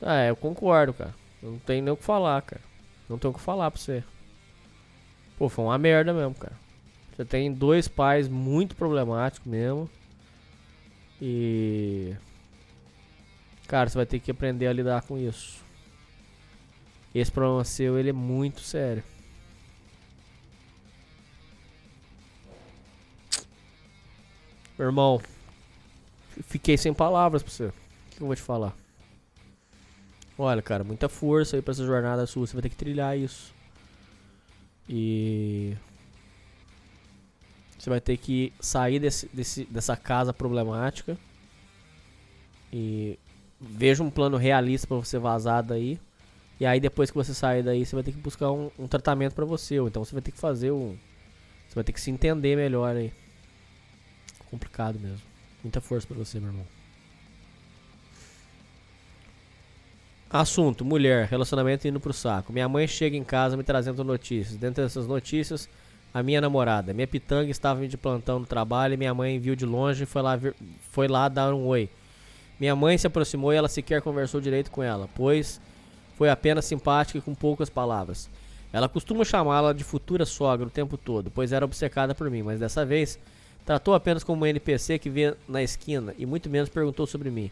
Ah, 0.00 0.20
é, 0.22 0.30
eu 0.30 0.36
concordo, 0.36 0.94
cara. 0.94 1.14
Eu 1.42 1.52
não 1.52 1.58
tenho 1.58 1.84
nem 1.84 1.92
o 1.92 1.96
que 1.96 2.04
falar, 2.04 2.40
cara. 2.42 2.62
Não 3.08 3.18
tenho 3.18 3.32
o 3.32 3.36
que 3.36 3.42
falar 3.42 3.70
pra 3.70 3.80
você. 3.80 4.02
Pô, 5.38 5.48
foi 5.48 5.64
uma 5.64 5.78
merda 5.78 6.12
mesmo, 6.12 6.34
cara. 6.34 6.54
Você 7.14 7.24
tem 7.24 7.52
dois 7.52 7.88
pais 7.88 8.28
muito 8.28 8.74
problemáticos 8.76 9.46
mesmo. 9.46 9.90
E. 11.20 12.14
Cara, 13.70 13.88
você 13.88 13.96
vai 13.96 14.04
ter 14.04 14.18
que 14.18 14.32
aprender 14.32 14.66
a 14.66 14.72
lidar 14.72 15.00
com 15.02 15.16
isso. 15.16 15.62
Esse 17.14 17.30
problema 17.30 17.62
seu, 17.62 17.96
ele 17.96 18.10
é 18.10 18.12
muito 18.12 18.62
sério. 18.62 19.04
Meu 24.76 24.88
irmão, 24.88 25.22
fiquei 26.48 26.76
sem 26.76 26.92
palavras 26.92 27.44
pra 27.44 27.52
você. 27.52 27.66
O 27.66 27.72
que 28.10 28.20
eu 28.20 28.26
vou 28.26 28.34
te 28.34 28.42
falar? 28.42 28.74
Olha, 30.36 30.60
cara, 30.60 30.82
muita 30.82 31.08
força 31.08 31.54
aí 31.54 31.62
pra 31.62 31.70
essa 31.70 31.86
jornada 31.86 32.26
sua. 32.26 32.48
Você 32.48 32.54
vai 32.54 32.62
ter 32.62 32.70
que 32.70 32.76
trilhar 32.76 33.16
isso. 33.16 33.54
E. 34.88 35.76
Você 37.78 37.88
vai 37.88 38.00
ter 38.00 38.16
que 38.16 38.52
sair 38.58 38.98
desse, 38.98 39.30
desse, 39.32 39.64
dessa 39.66 39.96
casa 39.96 40.32
problemática. 40.32 41.16
E 42.72 43.16
veja 43.60 44.02
um 44.02 44.10
plano 44.10 44.36
realista 44.36 44.86
pra 44.86 44.96
você 44.96 45.18
vazar 45.18 45.62
daí. 45.62 46.00
E 46.58 46.66
aí 46.66 46.80
depois 46.80 47.10
que 47.10 47.16
você 47.16 47.34
sair 47.34 47.62
daí, 47.62 47.84
você 47.84 47.94
vai 47.94 48.02
ter 48.02 48.12
que 48.12 48.18
buscar 48.18 48.50
um, 48.50 48.70
um 48.78 48.86
tratamento 48.86 49.34
pra 49.34 49.44
você. 49.44 49.78
Ou 49.78 49.88
então 49.88 50.04
você 50.04 50.12
vai 50.12 50.22
ter 50.22 50.32
que 50.32 50.38
fazer 50.38 50.70
um. 50.70 50.96
Você 51.68 51.74
vai 51.74 51.84
ter 51.84 51.92
que 51.92 52.00
se 52.00 52.10
entender 52.10 52.56
melhor 52.56 52.96
aí. 52.96 53.12
Complicado 54.50 54.98
mesmo. 54.98 55.22
Muita 55.62 55.80
força 55.80 56.06
pra 56.06 56.16
você, 56.16 56.40
meu 56.40 56.48
irmão. 56.48 56.66
Assunto: 60.28 60.84
mulher, 60.84 61.26
relacionamento 61.26 61.88
indo 61.88 62.00
pro 62.00 62.12
saco. 62.12 62.52
Minha 62.52 62.68
mãe 62.68 62.86
chega 62.86 63.16
em 63.16 63.24
casa 63.24 63.56
me 63.56 63.62
trazendo 63.64 64.04
notícias. 64.04 64.56
Dentro 64.56 64.82
dessas 64.82 65.06
notícias, 65.06 65.68
a 66.12 66.22
minha 66.22 66.40
namorada. 66.40 66.92
Minha 66.92 67.06
pitanga 67.06 67.50
estava 67.50 67.86
de 67.86 67.96
plantão 67.96 68.38
no 68.38 68.46
trabalho 68.46 68.94
e 68.94 68.96
minha 68.96 69.14
mãe 69.14 69.38
viu 69.38 69.56
de 69.56 69.66
longe 69.66 70.04
e 70.04 70.06
foi 70.06 70.22
lá, 70.22 70.38
foi 70.90 71.08
lá 71.08 71.28
dar 71.28 71.54
um 71.54 71.66
oi. 71.66 71.88
Minha 72.60 72.76
mãe 72.76 72.98
se 72.98 73.06
aproximou 73.06 73.54
e 73.54 73.56
ela 73.56 73.68
sequer 73.68 74.02
conversou 74.02 74.38
direito 74.38 74.70
com 74.70 74.82
ela, 74.82 75.08
pois 75.14 75.58
foi 76.18 76.28
apenas 76.28 76.66
simpática 76.66 77.18
e 77.18 77.22
com 77.22 77.34
poucas 77.34 77.70
palavras. 77.70 78.28
Ela 78.70 78.86
costuma 78.86 79.24
chamá-la 79.24 79.72
de 79.72 79.82
futura 79.82 80.26
sogra 80.26 80.66
o 80.66 80.70
tempo 80.70 80.98
todo, 80.98 81.30
pois 81.30 81.52
era 81.52 81.64
obcecada 81.64 82.14
por 82.14 82.30
mim, 82.30 82.42
mas 82.42 82.60
dessa 82.60 82.84
vez 82.84 83.18
tratou 83.64 83.94
apenas 83.94 84.22
como 84.22 84.44
um 84.44 84.46
NPC 84.46 84.98
que 84.98 85.08
vê 85.08 85.34
na 85.48 85.62
esquina 85.62 86.14
e 86.18 86.26
muito 86.26 86.50
menos 86.50 86.68
perguntou 86.68 87.06
sobre 87.06 87.30
mim. 87.30 87.50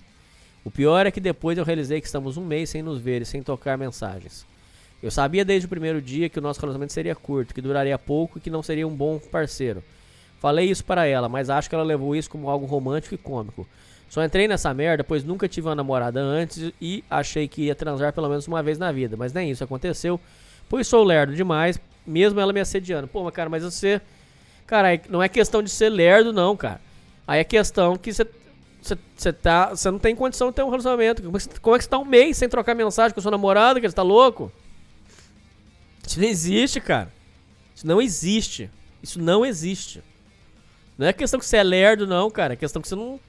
O 0.62 0.70
pior 0.70 1.06
é 1.06 1.10
que 1.10 1.20
depois 1.20 1.56
eu 1.56 1.64
realizei 1.64 2.02
que 2.02 2.06
estamos 2.06 2.36
um 2.36 2.44
mês 2.44 2.68
sem 2.68 2.82
nos 2.82 3.00
ver 3.00 3.22
e 3.22 3.24
sem 3.24 3.42
tocar 3.42 3.78
mensagens. 3.78 4.44
Eu 5.02 5.10
sabia 5.10 5.44
desde 5.44 5.64
o 5.64 5.70
primeiro 5.70 6.02
dia 6.02 6.28
que 6.28 6.38
o 6.38 6.42
nosso 6.42 6.60
relacionamento 6.60 6.92
seria 6.92 7.14
curto, 7.14 7.54
que 7.54 7.62
duraria 7.62 7.98
pouco 7.98 8.36
e 8.36 8.40
que 8.42 8.50
não 8.50 8.62
seria 8.62 8.86
um 8.86 8.94
bom 8.94 9.18
parceiro. 9.18 9.82
Falei 10.38 10.68
isso 10.68 10.84
para 10.84 11.06
ela, 11.06 11.28
mas 11.28 11.48
acho 11.48 11.68
que 11.68 11.74
ela 11.74 11.84
levou 11.84 12.14
isso 12.14 12.28
como 12.28 12.50
algo 12.50 12.66
romântico 12.66 13.14
e 13.14 13.18
cômico. 13.18 13.66
Só 14.08 14.24
entrei 14.24 14.48
nessa 14.48 14.72
merda, 14.72 15.04
pois 15.04 15.22
nunca 15.22 15.46
tive 15.46 15.68
uma 15.68 15.74
namorada 15.74 16.20
antes 16.20 16.72
e 16.80 17.04
achei 17.10 17.46
que 17.46 17.62
ia 17.62 17.74
transar 17.74 18.12
pelo 18.12 18.28
menos 18.28 18.46
uma 18.46 18.62
vez 18.62 18.78
na 18.78 18.90
vida, 18.90 19.16
mas 19.16 19.32
nem 19.32 19.50
isso 19.50 19.62
aconteceu, 19.62 20.18
pois 20.68 20.86
sou 20.86 21.04
lerdo 21.04 21.34
demais, 21.34 21.78
mesmo 22.06 22.40
ela 22.40 22.52
me 22.52 22.60
assediando. 22.60 23.06
Pô, 23.06 23.22
mas 23.22 23.34
cara, 23.34 23.50
mas 23.50 23.62
você. 23.62 24.00
Cara, 24.66 24.88
aí 24.88 25.00
não 25.08 25.22
é 25.22 25.28
questão 25.28 25.62
de 25.62 25.70
ser 25.70 25.90
lerdo, 25.90 26.32
não, 26.32 26.56
cara. 26.56 26.80
Aí 27.26 27.40
é 27.40 27.44
questão 27.44 27.96
que 27.96 28.12
você. 28.12 28.26
Você 29.16 29.32
tá. 29.32 29.70
Você 29.70 29.90
não 29.90 29.98
tem 29.98 30.16
condição 30.16 30.48
de 30.48 30.54
ter 30.54 30.62
um 30.62 30.70
relacionamento. 30.70 31.22
Como 31.22 31.36
é, 31.36 31.40
que, 31.40 31.60
como 31.60 31.76
é 31.76 31.78
que 31.78 31.84
você 31.84 31.90
tá 31.90 31.98
um 31.98 32.04
mês 32.04 32.38
sem 32.38 32.48
trocar 32.48 32.74
mensagem 32.74 33.14
com 33.14 33.20
sua 33.20 33.30
namorada, 33.30 33.80
que 33.80 33.88
você 33.88 33.94
tá 33.94 34.02
louco? 34.02 34.50
Isso 36.06 36.18
não 36.18 36.26
existe, 36.26 36.80
cara. 36.80 37.12
Isso 37.74 37.86
não 37.86 38.00
existe. 38.00 38.70
Isso 39.02 39.20
não 39.20 39.44
existe. 39.44 40.02
Não 40.96 41.06
é 41.06 41.12
questão 41.12 41.38
que 41.38 41.44
você 41.46 41.58
é 41.58 41.62
lerdo, 41.62 42.06
não, 42.06 42.30
cara. 42.30 42.54
É 42.54 42.56
questão 42.56 42.80
que 42.80 42.88
você 42.88 42.96
não. 42.96 43.20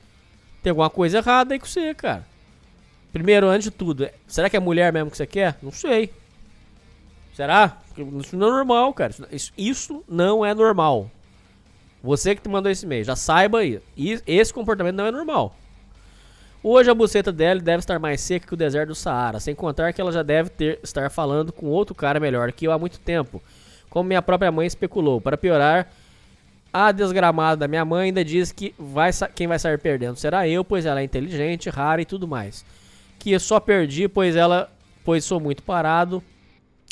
Tem 0.61 0.71
alguma 0.71 0.89
coisa 0.89 1.19
errada 1.19 1.53
aí 1.53 1.59
com 1.59 1.65
você, 1.65 1.93
cara. 1.93 2.25
Primeiro, 3.13 3.47
antes 3.47 3.65
de 3.65 3.71
tudo, 3.71 4.07
será 4.27 4.49
que 4.49 4.57
é 4.57 4.59
mulher 4.59 4.91
mesmo 4.93 5.09
que 5.09 5.17
você 5.17 5.25
quer? 5.25 5.57
Não 5.61 5.71
sei. 5.71 6.11
Será? 7.33 7.77
Isso 8.19 8.35
não 8.35 8.47
é 8.47 8.51
normal, 8.51 8.93
cara. 8.93 9.13
Isso- 9.31 9.53
Isso, 9.57 10.03
não 10.07 10.45
é 10.45 10.53
normal. 10.53 11.09
Você 12.03 12.35
que 12.35 12.41
te 12.41 12.49
mandou 12.49 12.71
esse 12.71 12.85
e-mail, 12.85 13.03
já 13.03 13.15
saiba 13.15 13.59
aí. 13.59 13.81
Esse 14.27 14.53
comportamento 14.53 14.95
não 14.95 15.05
é 15.05 15.11
normal. 15.11 15.55
Hoje 16.61 16.89
a 16.89 16.93
buceta 16.93 17.31
dela 17.31 17.59
deve 17.61 17.79
estar 17.79 17.99
mais 17.99 18.19
seca 18.19 18.45
que 18.45 18.53
o 18.53 18.57
deserto 18.57 18.89
do 18.89 18.95
Saara, 18.95 19.39
sem 19.39 19.55
contar 19.55 19.93
que 19.93 20.01
ela 20.01 20.11
já 20.11 20.21
deve 20.21 20.49
ter, 20.49 20.79
estar 20.83 21.09
falando 21.09 21.53
com 21.53 21.67
outro 21.67 21.95
cara 21.95 22.19
melhor 22.19 22.51
que 22.51 22.67
eu 22.67 22.71
há 22.73 22.77
muito 22.77 22.99
tempo, 22.99 23.41
como 23.89 24.07
minha 24.09 24.21
própria 24.21 24.51
mãe 24.51 24.67
especulou. 24.67 25.21
Para 25.21 25.37
piorar, 25.37 25.89
a 26.71 26.91
desgramada 26.91 27.57
da 27.57 27.67
minha 27.67 27.83
mãe 27.83 28.05
ainda 28.05 28.23
diz 28.23 28.51
que 28.51 28.73
vai 28.77 29.11
quem 29.33 29.47
vai 29.47 29.57
sair 29.57 29.79
perdendo 29.79 30.15
será 30.17 30.47
eu, 30.47 30.63
pois 30.63 30.85
ela 30.85 31.01
é 31.01 31.03
inteligente, 31.03 31.69
rara 31.69 32.01
e 32.01 32.05
tudo 32.05 32.27
mais. 32.27 32.65
Que 33.17 33.31
eu 33.31 33.39
só 33.39 33.59
perdi 33.59 34.07
pois 34.07 34.35
ela, 34.35 34.71
pois 35.03 35.25
sou 35.25 35.39
muito 35.39 35.63
parado, 35.63 36.23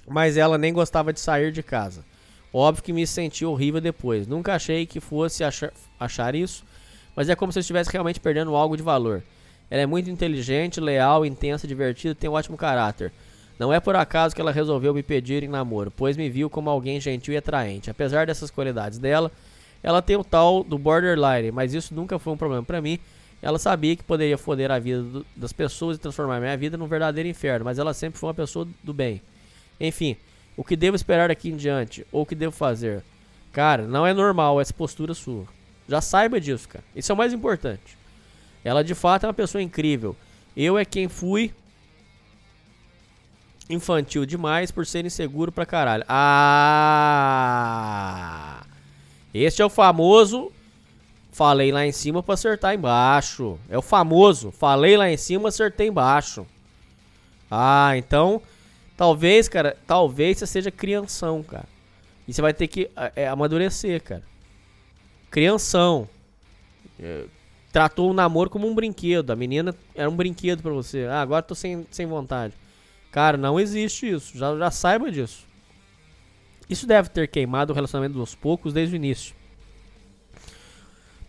mas 0.07 0.37
ela 0.37 0.57
nem 0.57 0.73
gostava 0.73 1.13
de 1.13 1.19
sair 1.19 1.51
de 1.51 1.61
casa. 1.61 2.03
Óbvio 2.53 2.83
que 2.83 2.93
me 2.93 3.05
senti 3.05 3.45
horrível 3.45 3.79
depois. 3.79 4.27
Nunca 4.27 4.55
achei 4.55 4.85
que 4.85 4.99
fosse 4.99 5.43
achar, 5.43 5.71
achar 5.99 6.33
isso, 6.33 6.63
mas 7.15 7.29
é 7.29 7.35
como 7.35 7.51
se 7.51 7.59
eu 7.59 7.61
estivesse 7.61 7.91
realmente 7.91 8.19
perdendo 8.19 8.55
algo 8.55 8.75
de 8.75 8.83
valor. 8.83 9.21
Ela 9.69 9.81
é 9.81 9.85
muito 9.85 10.09
inteligente, 10.09 10.79
leal, 10.79 11.25
intensa, 11.25 11.67
divertida 11.67 12.15
tem 12.15 12.29
um 12.29 12.33
ótimo 12.33 12.57
caráter. 12.57 13.11
Não 13.59 13.73
é 13.73 13.79
por 13.79 13.95
acaso 13.95 14.35
que 14.35 14.41
ela 14.41 14.51
resolveu 14.51 14.93
me 14.93 15.03
pedir 15.03 15.43
em 15.43 15.47
namoro, 15.47 15.91
pois 15.91 16.15
me 16.15 16.29
viu 16.29 16.49
como 16.49 16.69
alguém 16.69 17.01
gentil 17.01 17.33
e 17.33 17.37
atraente. 17.37 17.89
Apesar 17.89 18.27
dessas 18.27 18.51
qualidades 18.51 18.99
dela, 18.99 19.31
ela 19.87 20.01
tem 20.01 20.17
o 20.17 20.23
tal 20.23 20.63
do 20.65 20.77
borderline, 20.77 21.49
mas 21.51 21.73
isso 21.73 21.93
nunca 21.95 22.19
foi 22.19 22.33
um 22.33 22.37
problema 22.37 22.61
pra 22.61 22.81
mim. 22.81 22.99
Ela 23.41 23.57
sabia 23.57 23.95
que 23.95 24.03
poderia 24.03 24.37
foder 24.37 24.69
a 24.69 24.77
vida 24.79 25.01
do- 25.01 25.25
das 25.33 25.53
pessoas 25.53 25.95
e 25.95 25.99
transformar 25.99 26.41
minha 26.41 26.57
vida 26.57 26.75
num 26.75 26.87
verdadeiro 26.87 27.29
inferno, 27.29 27.63
mas 27.63 27.79
ela 27.79 27.93
sempre 27.93 28.19
foi 28.19 28.27
uma 28.27 28.33
pessoa 28.33 28.67
do 28.83 28.93
bem. 28.93 29.21
Enfim, 29.79 30.17
o 30.57 30.63
que 30.63 30.75
devo 30.75 30.95
esperar 30.97 31.29
daqui 31.29 31.47
em 31.49 31.55
diante? 31.55 32.05
Ou 32.11 32.23
o 32.23 32.25
que 32.25 32.35
devo 32.35 32.51
fazer? 32.51 33.01
Cara, 33.53 33.87
não 33.87 34.05
é 34.05 34.13
normal 34.13 34.59
essa 34.59 34.73
postura 34.73 35.13
sua. 35.13 35.45
Já 35.87 36.01
saiba 36.01 36.41
disso, 36.41 36.67
cara. 36.67 36.83
Isso 36.93 37.09
é 37.09 37.15
o 37.15 37.17
mais 37.17 37.31
importante. 37.31 37.97
Ela 38.65 38.83
de 38.83 38.93
fato 38.93 39.23
é 39.25 39.27
uma 39.27 39.33
pessoa 39.33 39.61
incrível. 39.61 40.17
Eu 40.55 40.77
é 40.77 40.83
quem 40.83 41.07
fui 41.07 41.53
infantil 43.69 44.25
demais 44.25 44.69
por 44.69 44.85
ser 44.85 45.05
inseguro 45.05 45.49
pra 45.51 45.65
caralho. 45.65 46.03
Ah! 47.39 48.65
Este 49.43 49.61
é 49.61 49.65
o 49.65 49.69
famoso 49.69 50.51
falei 51.31 51.71
lá 51.71 51.85
em 51.85 51.91
cima 51.91 52.23
pra 52.23 52.33
acertar 52.33 52.73
embaixo. 52.73 53.59
É 53.69 53.77
o 53.77 53.81
famoso 53.81 54.51
falei 54.51 54.97
lá 54.97 55.09
em 55.09 55.17
cima, 55.17 55.49
acertei 55.49 55.87
embaixo. 55.87 56.45
Ah, 57.49 57.91
então 57.95 58.41
talvez, 58.97 59.47
cara, 59.47 59.77
talvez 59.85 60.39
você 60.39 60.47
seja 60.47 60.71
crianção, 60.71 61.43
cara. 61.43 61.67
E 62.27 62.33
você 62.33 62.41
vai 62.41 62.53
ter 62.53 62.67
que 62.67 62.89
é, 63.15 63.27
amadurecer, 63.27 64.03
cara. 64.03 64.23
Crianção. 65.31 66.09
É, 66.99 67.25
tratou 67.71 68.09
o 68.09 68.13
namoro 68.13 68.49
como 68.49 68.67
um 68.67 68.75
brinquedo. 68.75 69.31
A 69.31 69.35
menina 69.35 69.73
era 69.95 70.09
um 70.09 70.15
brinquedo 70.15 70.61
pra 70.61 70.71
você. 70.71 71.05
Ah, 71.05 71.21
agora 71.21 71.41
tô 71.41 71.55
sem, 71.55 71.85
sem 71.89 72.05
vontade. 72.05 72.53
Cara, 73.11 73.37
não 73.37 73.59
existe 73.59 74.09
isso. 74.09 74.37
Já, 74.37 74.57
já 74.57 74.71
saiba 74.71 75.09
disso. 75.09 75.46
Isso 76.69 76.85
deve 76.85 77.09
ter 77.09 77.27
queimado 77.27 77.71
o 77.71 77.75
relacionamento 77.75 78.17
dos 78.17 78.35
poucos 78.35 78.73
desde 78.73 78.95
o 78.95 78.97
início. 78.97 79.35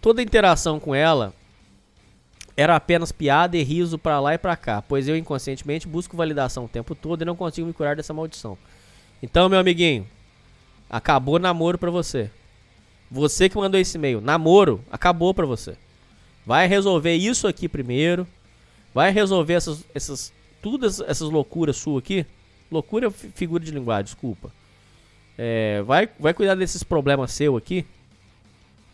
Toda 0.01 0.23
interação 0.23 0.79
com 0.79 0.95
ela 0.95 1.35
era 2.57 2.75
apenas 2.75 3.13
piada 3.13 3.57
e 3.57 3.63
riso 3.63 3.99
pra 3.99 4.19
lá 4.21 4.35
e 4.35 4.39
pra 4.39 4.57
cá, 4.57 4.83
pois 4.83 5.07
eu 5.07 5.17
inconscientemente 5.17 5.87
busco 5.87 6.17
validação 6.17 6.65
o 6.65 6.69
tempo 6.69 6.95
todo 6.95 7.23
e 7.23 7.25
não 7.25 7.37
consigo 7.37 7.67
me 7.67 7.73
curar 7.73 7.95
dessa 7.97 8.13
maldição. 8.13 8.59
Então, 9.23 9.49
meu 9.49 9.59
amiguinho, 9.59 10.07
acabou 10.91 11.39
namoro 11.39 11.79
pra 11.79 11.91
você. 11.91 12.31
Você 13.11 13.49
que 13.49 13.57
mandou 13.57 13.81
esse 13.81 13.97
e-mail, 13.97 14.21
namoro, 14.21 14.85
acabou 14.91 15.33
pra 15.33 15.47
você. 15.47 15.77
Vai 16.45 16.67
resolver 16.67 17.15
isso 17.15 17.47
aqui 17.47 17.69
primeiro. 17.69 18.27
Vai 18.95 19.11
resolver 19.13 19.55
essas, 19.55 19.85
essas 19.95 20.33
todas 20.63 21.01
essas 21.01 21.29
loucuras 21.31 21.77
suas 21.77 21.99
aqui. 22.03 22.27
Loucura 22.71 23.07
é 23.07 23.11
fi- 23.11 23.31
figura 23.35 23.65
de 23.65 23.71
linguagem, 23.71 24.05
desculpa. 24.05 24.53
É, 25.39 25.83
vai, 25.83 26.09
vai 26.19 26.35
cuidar 26.35 26.57
desses 26.57 26.83
problemas 26.83 27.31
seu 27.31 27.57
aqui. 27.57 27.87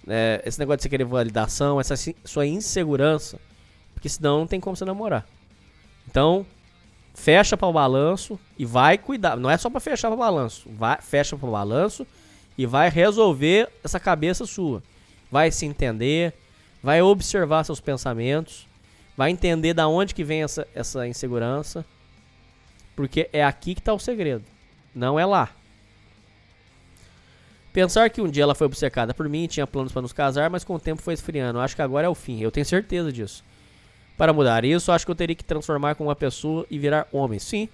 É, 0.07 0.43
esse 0.45 0.59
negócio 0.59 0.77
de 0.77 0.83
você 0.83 0.89
querer 0.91 1.05
validação, 1.05 1.81
essa 1.81 1.95
sua 2.23 2.47
insegurança. 2.47 3.41
Porque 3.95 4.09
senão 4.11 4.41
não 4.41 4.47
tem 4.47 4.61
como 4.61 4.77
você 4.77 4.85
namorar. 4.85 5.27
Então, 6.07 6.45
fecha 7.15 7.57
para 7.57 7.67
o 7.67 7.73
balanço 7.73 8.39
e 8.59 8.67
vai 8.67 8.99
cuidar. 8.99 9.37
Não 9.37 9.49
é 9.49 9.57
só 9.57 9.71
para 9.71 9.81
fechar 9.81 10.09
para 10.09 10.17
o 10.17 10.19
balanço. 10.19 10.69
Vai, 10.77 11.01
fecha 11.01 11.35
para 11.35 11.49
o 11.49 11.53
balanço 11.53 12.07
e 12.59 12.67
vai 12.67 12.91
resolver 12.91 13.71
essa 13.83 13.99
cabeça 13.99 14.45
sua. 14.45 14.83
Vai 15.31 15.51
se 15.51 15.65
entender, 15.65 16.35
vai 16.83 17.01
observar 17.01 17.65
seus 17.65 17.81
pensamentos, 17.81 18.69
vai 19.17 19.31
entender 19.31 19.73
da 19.73 19.89
onde 19.89 20.15
que 20.15 20.23
vem 20.23 20.43
essa, 20.43 20.69
essa 20.75 21.09
insegurança. 21.09 21.87
Porque 22.95 23.31
é 23.33 23.43
aqui 23.43 23.75
que 23.75 23.83
tá 23.83 23.95
o 23.95 23.99
segredo. 23.99 24.45
Não 24.95 25.19
é 25.19 25.25
lá. 25.25 25.51
Pensar 27.75 28.09
que 28.09 28.20
um 28.20 28.28
dia 28.28 28.44
ela 28.44 28.55
foi 28.55 28.69
obcecada 28.69 29.12
por 29.12 29.28
mim, 29.28 29.49
tinha 29.49 29.67
planos 29.67 29.91
para 29.91 30.01
nos 30.01 30.12
casar, 30.12 30.49
mas 30.49 30.62
com 30.62 30.77
o 30.77 30.78
tempo 30.78 31.03
foi 31.03 31.12
esfriando. 31.12 31.59
Acho 31.59 31.75
que 31.75 31.83
agora 31.83 32.07
é 32.07 32.09
o 32.09 32.15
fim. 32.15 32.41
Eu 32.41 32.53
tenho 32.53 32.65
certeza 32.65 33.12
disso. 33.12 33.44
Para 34.17 34.33
mudar 34.33 34.65
isso, 34.65 34.93
acho 34.93 35.05
que 35.05 35.11
eu 35.11 35.15
teria 35.17 35.35
que 35.35 35.43
transformar 35.43 35.97
com 35.97 36.05
uma 36.05 36.15
pessoa 36.15 36.65
e 36.70 36.78
virar 36.78 37.09
homem. 37.11 37.41
Sim. 37.41 37.69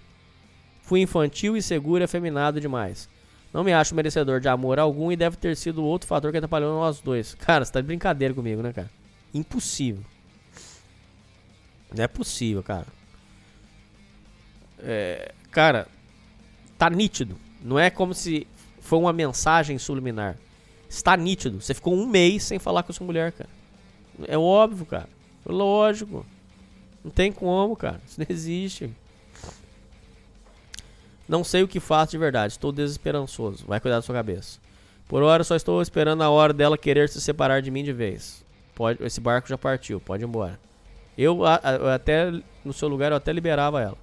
Fui 0.80 1.02
infantil, 1.02 1.54
inseguro 1.54 2.02
e 2.02 2.04
afeminado 2.04 2.58
demais. 2.58 3.10
Não 3.52 3.62
me 3.62 3.74
acho 3.74 3.94
merecedor 3.94 4.40
de 4.40 4.48
amor 4.48 4.78
algum 4.78 5.12
e 5.12 5.16
deve 5.16 5.36
ter 5.36 5.54
sido 5.54 5.84
outro 5.84 6.08
fator 6.08 6.30
que 6.30 6.38
atrapalhou 6.38 6.80
nós 6.80 6.98
dois. 7.02 7.34
Cara, 7.38 7.62
você 7.62 7.70
tá 7.70 7.82
de 7.82 7.86
brincadeira 7.86 8.32
comigo, 8.32 8.62
né, 8.62 8.72
cara? 8.72 8.90
Impossível. 9.34 10.02
Não 11.94 12.02
é 12.02 12.08
possível, 12.08 12.62
cara. 12.62 12.86
É, 14.78 15.34
cara, 15.50 15.86
tá 16.78 16.88
nítido. 16.88 17.36
Não 17.60 17.78
é 17.78 17.90
como 17.90 18.14
se 18.14 18.46
foi 18.90 18.98
uma 18.98 19.12
mensagem 19.12 19.78
subliminar. 19.78 20.36
Está 20.88 21.16
nítido. 21.16 21.60
Você 21.60 21.72
ficou 21.72 21.94
um 21.94 22.06
mês 22.08 22.42
sem 22.42 22.58
falar 22.58 22.82
com 22.82 22.90
a 22.90 22.94
sua 22.94 23.06
mulher, 23.06 23.30
cara. 23.30 23.48
É 24.26 24.36
óbvio, 24.36 24.84
cara. 24.84 25.08
Lógico. 25.46 26.26
Não 27.04 27.10
tem 27.12 27.30
como, 27.30 27.76
cara. 27.76 28.00
Isso 28.04 28.18
não 28.18 28.26
existe. 28.28 28.90
Não 31.28 31.44
sei 31.44 31.62
o 31.62 31.68
que 31.68 31.78
faço 31.78 32.10
de 32.10 32.18
verdade. 32.18 32.52
Estou 32.52 32.72
desesperançoso. 32.72 33.64
Vai 33.64 33.78
cuidar 33.78 33.96
da 33.96 34.02
sua 34.02 34.14
cabeça. 34.16 34.58
Por 35.06 35.22
hora, 35.22 35.44
só 35.44 35.54
estou 35.54 35.80
esperando 35.80 36.22
a 36.22 36.30
hora 36.30 36.52
dela 36.52 36.76
querer 36.76 37.08
se 37.08 37.20
separar 37.20 37.62
de 37.62 37.70
mim 37.70 37.84
de 37.84 37.92
vez. 37.92 38.44
Pode, 38.74 39.02
esse 39.04 39.20
barco 39.20 39.48
já 39.48 39.56
partiu. 39.56 40.00
Pode 40.00 40.24
ir 40.24 40.26
embora. 40.26 40.58
Eu, 41.16 41.44
a- 41.44 41.60
a- 41.62 41.94
até, 41.94 42.32
no 42.64 42.72
seu 42.72 42.88
lugar, 42.88 43.12
eu 43.12 43.16
até 43.16 43.32
liberava 43.32 43.80
ela. 43.80 43.96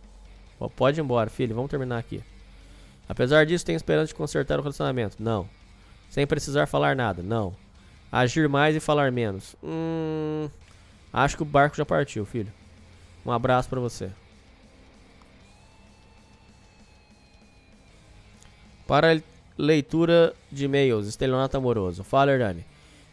Pode 0.77 0.97
ir 0.99 1.03
embora, 1.03 1.29
filho. 1.29 1.53
Vamos 1.53 1.69
terminar 1.69 1.97
aqui. 1.97 2.23
Apesar 3.07 3.45
disso, 3.45 3.65
tenho 3.65 3.77
esperança 3.77 4.07
de 4.07 4.15
consertar 4.15 4.59
o 4.59 4.61
relacionamento. 4.61 5.17
Não. 5.19 5.47
Sem 6.09 6.27
precisar 6.27 6.67
falar 6.67 6.95
nada. 6.95 7.23
Não. 7.23 7.55
Agir 8.11 8.47
mais 8.47 8.75
e 8.75 8.79
falar 8.79 9.11
menos. 9.11 9.55
Hum. 9.63 10.49
Acho 11.11 11.37
que 11.37 11.43
o 11.43 11.45
barco 11.45 11.75
já 11.75 11.85
partiu, 11.85 12.25
filho. 12.25 12.51
Um 13.25 13.31
abraço 13.31 13.69
pra 13.69 13.79
você. 13.79 14.11
Para 18.85 19.21
leitura 19.57 20.33
de 20.51 20.65
e-mails, 20.65 21.07
estelionato 21.07 21.57
amoroso. 21.57 22.03
Fala, 22.03 22.31
Hernani. 22.31 22.65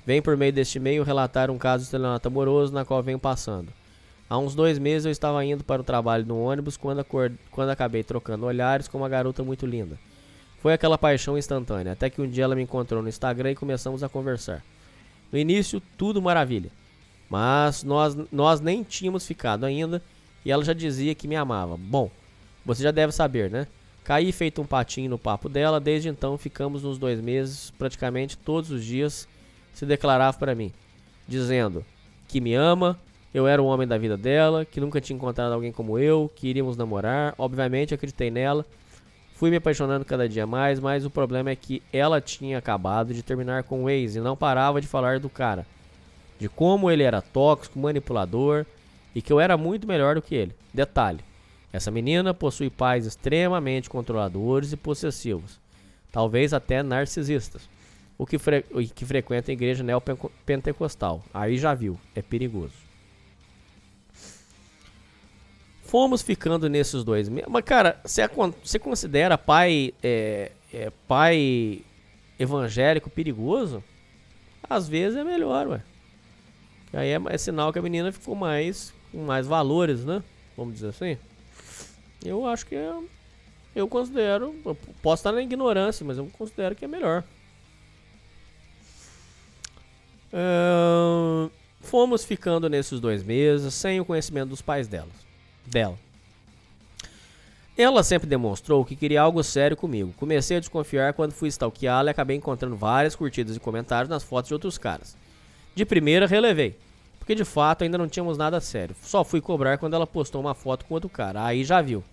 Vem 0.06 0.20
por 0.20 0.36
meio 0.36 0.52
deste 0.52 0.76
e-mail 0.76 1.02
relatar 1.02 1.50
um 1.50 1.58
caso 1.58 1.82
de 1.82 1.86
estelionato 1.86 2.28
amoroso 2.28 2.72
na 2.72 2.84
qual 2.84 3.02
venho 3.02 3.18
passando. 3.18 3.72
Há 4.28 4.38
uns 4.38 4.54
dois 4.54 4.78
meses 4.78 5.04
eu 5.04 5.12
estava 5.12 5.44
indo 5.44 5.62
para 5.62 5.82
o 5.82 5.84
trabalho 5.84 6.24
no 6.24 6.40
ônibus 6.40 6.76
quando, 6.76 7.00
acor- 7.00 7.32
quando 7.50 7.70
acabei 7.70 8.02
trocando 8.02 8.46
olhares 8.46 8.88
com 8.88 8.98
uma 8.98 9.08
garota 9.08 9.42
muito 9.44 9.66
linda. 9.66 9.98
Foi 10.60 10.72
aquela 10.72 10.96
paixão 10.96 11.36
instantânea, 11.36 11.92
até 11.92 12.08
que 12.08 12.22
um 12.22 12.28
dia 12.28 12.44
ela 12.44 12.54
me 12.56 12.62
encontrou 12.62 13.02
no 13.02 13.08
Instagram 13.08 13.50
e 13.50 13.54
começamos 13.54 14.02
a 14.02 14.08
conversar. 14.08 14.64
No 15.30 15.38
início, 15.38 15.82
tudo 15.98 16.22
maravilha. 16.22 16.70
Mas 17.28 17.82
nós, 17.82 18.16
nós 18.32 18.60
nem 18.60 18.82
tínhamos 18.82 19.26
ficado 19.26 19.64
ainda 19.64 20.02
e 20.44 20.50
ela 20.50 20.64
já 20.64 20.72
dizia 20.72 21.14
que 21.14 21.28
me 21.28 21.36
amava. 21.36 21.76
Bom, 21.76 22.10
você 22.64 22.82
já 22.82 22.90
deve 22.90 23.12
saber, 23.12 23.50
né? 23.50 23.66
Caí 24.04 24.32
feito 24.32 24.60
um 24.60 24.66
patinho 24.66 25.10
no 25.10 25.18
papo 25.18 25.48
dela, 25.48 25.80
desde 25.80 26.08
então 26.08 26.36
ficamos 26.36 26.82
nos 26.82 26.98
dois 26.98 27.20
meses, 27.20 27.70
praticamente 27.78 28.36
todos 28.36 28.70
os 28.70 28.84
dias 28.84 29.26
se 29.72 29.86
declarava 29.86 30.36
para 30.38 30.54
mim, 30.54 30.72
dizendo 31.26 31.84
que 32.28 32.40
me 32.40 32.54
ama, 32.54 32.98
eu 33.34 33.48
era 33.48 33.60
o 33.60 33.66
homem 33.66 33.86
da 33.86 33.98
vida 33.98 34.16
dela, 34.16 34.64
que 34.64 34.80
nunca 34.80 35.00
tinha 35.00 35.16
encontrado 35.16 35.52
alguém 35.52 35.72
como 35.72 35.98
eu, 35.98 36.30
que 36.36 36.46
iríamos 36.46 36.76
namorar. 36.76 37.34
Obviamente 37.36 37.92
acreditei 37.92 38.30
nela, 38.30 38.64
fui 39.34 39.50
me 39.50 39.56
apaixonando 39.56 40.04
cada 40.04 40.28
dia 40.28 40.46
mais, 40.46 40.78
mas 40.78 41.04
o 41.04 41.10
problema 41.10 41.50
é 41.50 41.56
que 41.56 41.82
ela 41.92 42.20
tinha 42.20 42.56
acabado 42.56 43.12
de 43.12 43.24
terminar 43.24 43.64
com 43.64 43.82
o 43.82 43.90
ex 43.90 44.14
e 44.14 44.20
não 44.20 44.36
parava 44.36 44.80
de 44.80 44.86
falar 44.86 45.18
do 45.18 45.28
cara, 45.28 45.66
de 46.38 46.48
como 46.48 46.88
ele 46.88 47.02
era 47.02 47.20
tóxico, 47.20 47.76
manipulador 47.76 48.64
e 49.12 49.20
que 49.20 49.32
eu 49.32 49.40
era 49.40 49.56
muito 49.56 49.84
melhor 49.84 50.14
do 50.14 50.22
que 50.22 50.36
ele. 50.36 50.54
Detalhe: 50.72 51.18
essa 51.72 51.90
menina 51.90 52.32
possui 52.32 52.70
pais 52.70 53.04
extremamente 53.04 53.90
controladores 53.90 54.72
e 54.72 54.76
possessivos, 54.76 55.58
talvez 56.12 56.54
até 56.54 56.84
narcisistas, 56.84 57.68
o 58.16 58.24
que, 58.24 58.38
fre 58.38 58.62
que 58.94 59.04
frequenta 59.04 59.50
a 59.50 59.54
igreja 59.54 59.82
neopentecostal. 59.82 61.24
Aí 61.34 61.58
já 61.58 61.74
viu, 61.74 61.98
é 62.14 62.22
perigoso. 62.22 62.83
Fomos 65.94 66.22
ficando 66.22 66.68
nesses 66.68 67.04
dois 67.04 67.28
meses. 67.28 67.48
Mas, 67.48 67.64
cara, 67.64 68.00
você, 68.04 68.22
acon- 68.22 68.52
você 68.64 68.80
considera 68.80 69.38
pai, 69.38 69.94
é, 70.02 70.50
é, 70.72 70.90
pai 71.06 71.82
evangélico 72.36 73.08
perigoso? 73.08 73.80
Às 74.68 74.88
vezes 74.88 75.16
é 75.16 75.22
melhor, 75.22 75.68
ué. 75.68 75.80
Aí 76.92 77.10
é, 77.10 77.20
é 77.28 77.38
sinal 77.38 77.72
que 77.72 77.78
a 77.78 77.82
menina 77.82 78.10
ficou 78.10 78.34
mais 78.34 78.92
com 79.12 79.18
mais 79.24 79.46
valores, 79.46 80.04
né? 80.04 80.20
Vamos 80.56 80.74
dizer 80.74 80.88
assim. 80.88 81.16
Eu 82.24 82.44
acho 82.44 82.66
que 82.66 82.74
é, 82.74 82.92
eu 83.72 83.86
considero, 83.86 84.52
eu 84.66 84.76
posso 85.00 85.20
estar 85.20 85.30
na 85.30 85.42
ignorância, 85.42 86.04
mas 86.04 86.18
eu 86.18 86.26
considero 86.36 86.74
que 86.74 86.84
é 86.84 86.88
melhor. 86.88 87.22
Ahn, 90.32 91.48
fomos 91.80 92.24
ficando 92.24 92.68
nesses 92.68 92.98
dois 92.98 93.22
meses 93.22 93.72
sem 93.74 94.00
o 94.00 94.04
conhecimento 94.04 94.48
dos 94.48 94.60
pais 94.60 94.88
delas, 94.88 95.23
dela. 95.66 95.98
Ela 97.76 98.04
sempre 98.04 98.28
demonstrou 98.28 98.84
que 98.84 98.94
queria 98.94 99.20
algo 99.20 99.42
sério 99.42 99.76
comigo. 99.76 100.14
Comecei 100.16 100.56
a 100.56 100.60
desconfiar 100.60 101.12
quando 101.12 101.32
fui 101.32 101.48
stalkeá-la 101.48 102.10
e 102.10 102.12
acabei 102.12 102.36
encontrando 102.36 102.76
várias 102.76 103.16
curtidas 103.16 103.56
e 103.56 103.60
comentários 103.60 104.08
nas 104.08 104.22
fotos 104.22 104.48
de 104.48 104.54
outros 104.54 104.78
caras. 104.78 105.16
De 105.74 105.84
primeira, 105.84 106.24
relevei, 106.24 106.76
porque 107.18 107.34
de 107.34 107.44
fato 107.44 107.82
ainda 107.82 107.98
não 107.98 108.08
tínhamos 108.08 108.38
nada 108.38 108.60
sério. 108.60 108.94
Só 109.02 109.24
fui 109.24 109.40
cobrar 109.40 109.76
quando 109.76 109.94
ela 109.94 110.06
postou 110.06 110.40
uma 110.40 110.54
foto 110.54 110.84
com 110.84 110.94
outro 110.94 111.08
cara. 111.08 111.44
Aí 111.44 111.64
já 111.64 111.82
viu. 111.82 112.04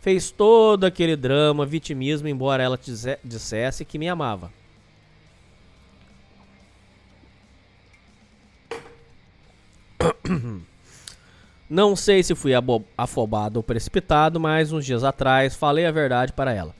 Fez 0.00 0.30
todo 0.30 0.84
aquele 0.84 1.16
drama, 1.16 1.66
vitimismo, 1.66 2.28
embora 2.28 2.62
ela 2.62 2.78
dissesse 3.24 3.84
que 3.84 3.98
me 3.98 4.08
amava. 4.08 4.52
Não 11.70 11.94
sei 11.94 12.20
se 12.24 12.34
fui 12.34 12.50
afobado 12.98 13.60
ou 13.60 13.62
precipitado, 13.62 14.40
mas 14.40 14.72
uns 14.72 14.84
dias 14.84 15.04
atrás 15.04 15.54
falei 15.54 15.86
a 15.86 15.92
verdade 15.92 16.32
para 16.32 16.52
ela. 16.52 16.74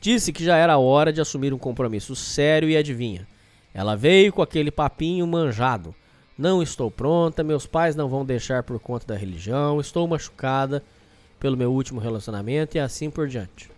Disse 0.00 0.32
que 0.32 0.42
já 0.42 0.56
era 0.56 0.78
hora 0.78 1.12
de 1.12 1.20
assumir 1.20 1.52
um 1.52 1.58
compromisso 1.58 2.16
sério 2.16 2.70
e 2.70 2.74
adivinha. 2.74 3.28
Ela 3.74 3.94
veio 3.94 4.32
com 4.32 4.40
aquele 4.40 4.70
papinho 4.70 5.26
manjado. 5.26 5.94
Não 6.38 6.62
estou 6.62 6.90
pronta, 6.90 7.44
meus 7.44 7.66
pais 7.66 7.94
não 7.94 8.08
vão 8.08 8.24
deixar 8.24 8.62
por 8.62 8.80
conta 8.80 9.06
da 9.08 9.14
religião, 9.14 9.78
estou 9.78 10.08
machucada 10.08 10.82
pelo 11.38 11.56
meu 11.56 11.70
último 11.70 12.00
relacionamento 12.00 12.78
e 12.78 12.80
assim 12.80 13.10
por 13.10 13.28
diante. 13.28 13.70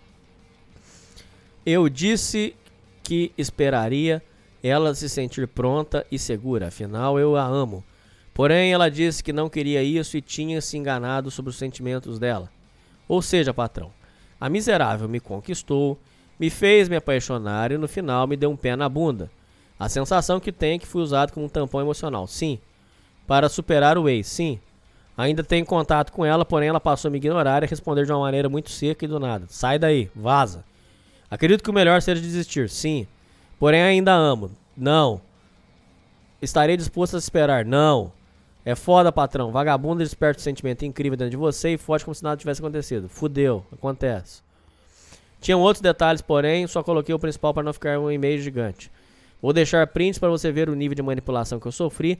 Eu 1.64 1.88
disse 1.88 2.54
que 3.02 3.32
esperaria 3.36 4.22
ela 4.62 4.94
se 4.94 5.08
sentir 5.08 5.48
pronta 5.48 6.06
e 6.08 6.20
segura, 6.20 6.68
afinal 6.68 7.18
eu 7.18 7.34
a 7.34 7.44
amo. 7.44 7.82
Porém, 8.36 8.70
ela 8.70 8.90
disse 8.90 9.24
que 9.24 9.32
não 9.32 9.48
queria 9.48 9.82
isso 9.82 10.14
e 10.14 10.20
tinha 10.20 10.60
se 10.60 10.76
enganado 10.76 11.30
sobre 11.30 11.48
os 11.48 11.56
sentimentos 11.56 12.18
dela. 12.18 12.50
Ou 13.08 13.22
seja, 13.22 13.54
patrão, 13.54 13.90
a 14.38 14.50
miserável 14.50 15.08
me 15.08 15.18
conquistou, 15.18 15.98
me 16.38 16.50
fez 16.50 16.86
me 16.86 16.96
apaixonar 16.96 17.72
e 17.72 17.78
no 17.78 17.88
final 17.88 18.26
me 18.26 18.36
deu 18.36 18.50
um 18.50 18.56
pé 18.56 18.76
na 18.76 18.90
bunda. 18.90 19.30
A 19.80 19.88
sensação 19.88 20.38
que 20.38 20.52
tem 20.52 20.74
é 20.74 20.78
que 20.78 20.86
fui 20.86 21.00
usado 21.00 21.32
como 21.32 21.46
um 21.46 21.48
tampão 21.48 21.80
emocional, 21.80 22.26
sim. 22.26 22.58
Para 23.26 23.48
superar 23.48 23.96
o 23.96 24.06
ex, 24.06 24.26
sim. 24.26 24.60
Ainda 25.16 25.42
tenho 25.42 25.64
contato 25.64 26.12
com 26.12 26.22
ela, 26.22 26.44
porém 26.44 26.68
ela 26.68 26.78
passou 26.78 27.08
a 27.08 27.12
me 27.12 27.16
ignorar 27.16 27.62
e 27.62 27.66
responder 27.66 28.04
de 28.04 28.12
uma 28.12 28.20
maneira 28.20 28.50
muito 28.50 28.68
seca 28.68 29.06
e 29.06 29.08
do 29.08 29.18
nada. 29.18 29.46
Sai 29.48 29.78
daí, 29.78 30.10
vaza. 30.14 30.62
Acredito 31.30 31.64
que 31.64 31.70
o 31.70 31.72
melhor 31.72 32.02
seja 32.02 32.20
desistir, 32.20 32.68
sim. 32.68 33.06
Porém 33.58 33.80
ainda 33.80 34.12
amo. 34.12 34.50
Não. 34.76 35.22
Estarei 36.42 36.76
disposto 36.76 37.16
a 37.16 37.18
esperar, 37.18 37.64
não. 37.64 38.12
É 38.66 38.74
foda, 38.74 39.12
patrão. 39.12 39.52
Vagabundo 39.52 40.02
desperta 40.02 40.40
um 40.40 40.42
sentimento 40.42 40.84
incrível 40.84 41.16
dentro 41.16 41.30
de 41.30 41.36
você 41.36 41.74
e 41.74 41.78
foge 41.78 42.04
como 42.04 42.16
se 42.16 42.24
nada 42.24 42.36
tivesse 42.36 42.60
acontecido. 42.60 43.08
Fudeu, 43.08 43.64
acontece. 43.72 44.42
Tinham 45.40 45.60
outros 45.60 45.80
detalhes, 45.80 46.20
porém, 46.20 46.66
só 46.66 46.82
coloquei 46.82 47.14
o 47.14 47.18
principal 47.18 47.54
para 47.54 47.62
não 47.62 47.72
ficar 47.72 47.96
um 48.00 48.10
e-mail 48.10 48.42
gigante. 48.42 48.90
Vou 49.40 49.52
deixar 49.52 49.86
prints 49.86 50.18
para 50.18 50.28
você 50.28 50.50
ver 50.50 50.68
o 50.68 50.74
nível 50.74 50.96
de 50.96 51.02
manipulação 51.02 51.60
que 51.60 51.66
eu 51.68 51.70
sofri 51.70 52.18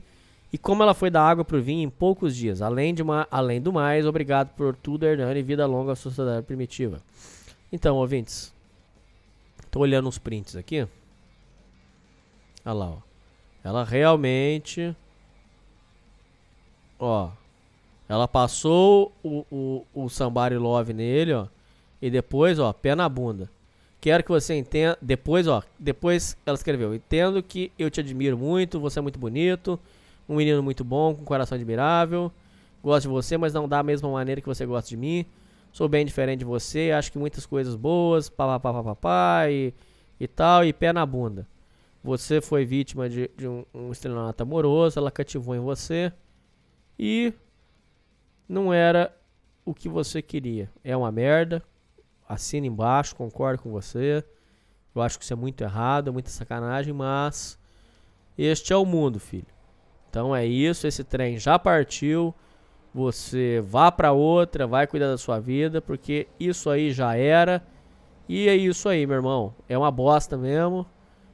e 0.53 0.57
como 0.57 0.85
ela 0.85 0.95
foi 0.95 1.11
da 1.11 1.21
água 1.21 1.45
pro 1.45 1.61
vinho 1.61 1.83
em 1.83 1.91
poucos 1.91 2.37
dias. 2.37 2.63
Além, 2.63 2.95
de 2.95 3.03
uma, 3.03 3.27
além 3.29 3.61
do 3.61 3.73
mais, 3.73 4.07
obrigado 4.07 4.51
por 4.51 4.77
tudo, 4.77 5.05
Hernani, 5.05 5.43
vida 5.43 5.67
longa 5.67 5.95
à 5.95 5.97
sociedade 5.97 6.47
primitiva. 6.47 7.03
Então, 7.73 7.97
ouvintes, 7.97 8.55
tô 9.69 9.81
olhando 9.81 10.09
uns 10.09 10.19
prints 10.19 10.55
aqui. 10.55 10.87
Olha 12.65 12.73
lá, 12.73 12.91
ó. 12.91 12.99
Ela 13.65 13.83
realmente. 13.83 14.95
Ó. 16.99 17.31
Ela 18.09 18.29
passou 18.29 19.13
o, 19.23 19.45
o, 19.51 19.87
o 19.95 20.59
Love 20.59 20.93
nele, 20.93 21.33
ó. 21.33 21.47
E 22.01 22.11
depois, 22.11 22.59
ó, 22.59 22.73
pé 22.73 22.95
na 22.95 23.09
bunda. 23.09 23.51
Quero 24.01 24.23
que 24.23 24.31
você 24.31 24.55
entenda. 24.55 24.97
Depois, 25.03 25.49
ó. 25.49 25.63
Depois 25.79 26.37
ela 26.47 26.57
escreveu: 26.57 26.95
Entendo 26.95 27.43
que 27.43 27.73
eu 27.79 27.91
te 27.91 28.01
admiro 28.01 28.39
muito, 28.39 28.79
você 28.79 28.99
é 28.99 29.03
muito 29.03 29.19
bonito. 29.19 29.79
Um 30.29 30.37
menino 30.37 30.63
muito 30.63 30.85
bom, 30.85 31.15
com 31.15 31.23
um 31.23 31.25
coração 31.25 31.57
admirável. 31.57 32.31
Gosto 32.83 33.03
de 33.03 33.09
você, 33.09 33.37
mas 33.37 33.53
não 33.53 33.69
da 33.69 33.83
mesma 33.83 34.09
maneira 34.11 34.41
que 34.41 34.47
você 34.47 34.65
gosta 34.65 34.89
de 34.89 34.97
mim. 34.97 35.25
Sou 35.73 35.89
bem 35.89 36.07
diferente 36.07 36.41
de 36.41 36.45
você, 36.45 36.91
acho 36.91 37.13
que 37.13 37.19
muitas 37.19 37.45
coisas 37.45 37.75
boas, 37.75 38.31
papapá 38.31 39.51
e, 39.51 39.75
e 40.19 40.27
tal, 40.27 40.65
e 40.65 40.73
pé 40.73 40.93
na 40.93 41.05
bunda. 41.05 41.47
Você 42.03 42.41
foi 42.41 42.65
vítima 42.65 43.09
de, 43.11 43.31
de 43.37 43.47
um, 43.47 43.65
um 43.75 43.93
estelionato 43.93 44.43
amoroso, 44.43 44.99
ela 44.99 45.11
cativou 45.11 45.55
em 45.55 45.61
você 45.61 46.13
e 46.99 47.33
não 48.49 48.73
era 48.73 49.15
o 49.65 49.75
que 49.75 49.89
você 49.89 50.23
queria. 50.23 50.71
É 50.85 50.97
uma 50.97 51.11
merda. 51.11 51.63
Assina 52.29 52.67
embaixo, 52.67 53.15
concordo 53.15 53.63
com 53.63 53.71
você. 53.71 54.25
Eu 54.95 55.03
acho 55.03 55.19
que 55.19 55.25
isso 55.25 55.33
é 55.33 55.37
muito 55.37 55.63
errado, 55.63 56.09
é 56.09 56.13
muita 56.13 56.31
sacanagem, 56.31 56.93
mas 56.93 57.59
este 58.37 58.73
é 58.73 58.77
o 58.77 58.85
mundo, 58.85 59.21
filho. 59.21 59.47
Então 60.09 60.35
é 60.35 60.47
isso, 60.47 60.87
esse 60.87 61.05
trem 61.05 61.39
já 61.39 61.59
partiu. 61.59 62.35
Você 62.95 63.63
vá 63.67 63.93
pra 63.93 64.13
outra, 64.13 64.67
vai 64.67 64.87
cuidar 64.87 65.09
da 65.09 65.19
sua 65.19 65.39
vida, 65.39 65.83
porque 65.83 66.27
isso 66.41 66.71
aí 66.71 66.91
já 66.91 67.15
era. 67.15 67.63
E 68.27 68.49
é 68.49 68.57
isso 68.57 68.89
aí, 68.89 69.07
meu 69.07 69.17
irmão. 69.17 69.55
É 69.69 69.77
uma 69.77 69.91
bosta 69.91 70.37
mesmo, 70.37 70.87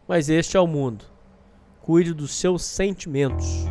mas 0.09 0.29
este 0.29 0.57
é 0.57 0.61
o 0.61 0.67
mundo. 0.67 1.05
Cuide 1.81 2.13
dos 2.13 2.35
seus 2.35 2.65
sentimentos. 2.65 3.65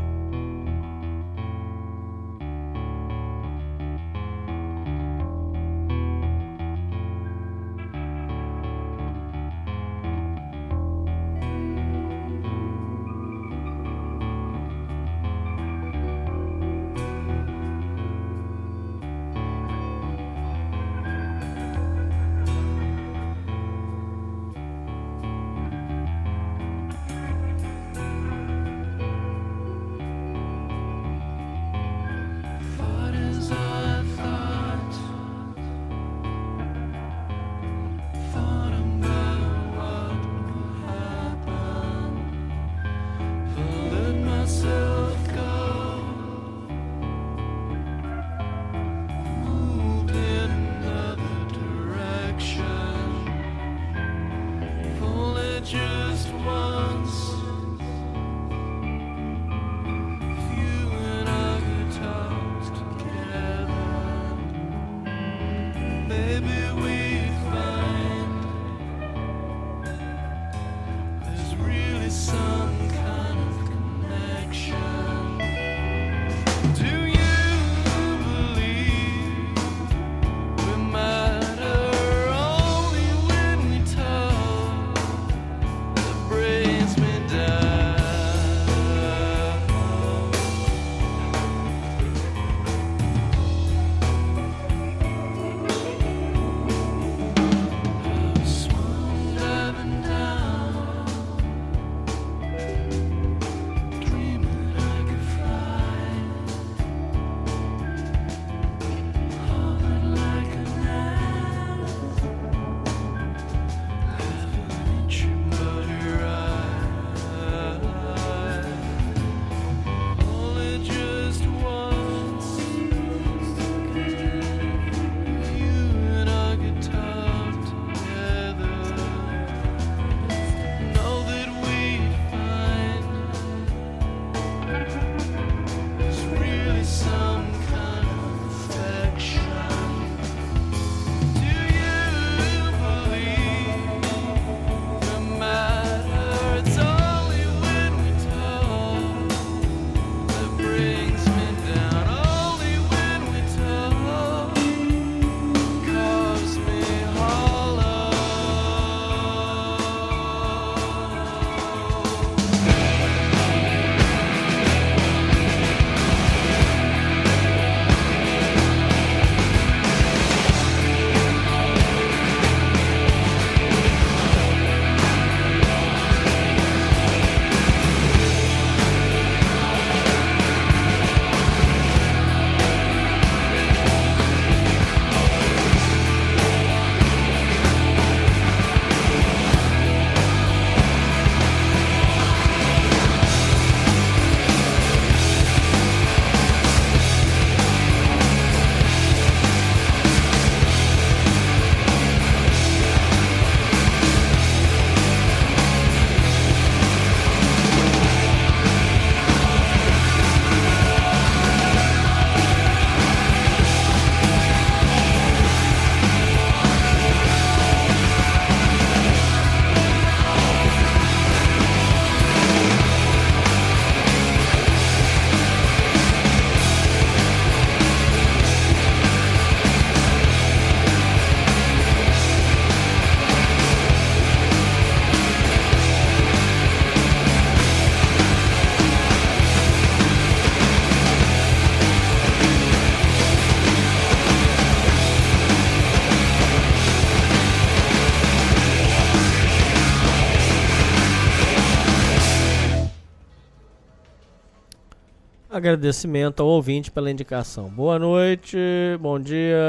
Agradecimento 255.62 256.42
ao 256.42 256.50
ouvinte 256.50 256.90
pela 256.90 257.12
indicação. 257.12 257.70
Boa 257.70 258.00
noite, 258.00 258.58
bom 259.00 259.20
dia, 259.20 259.60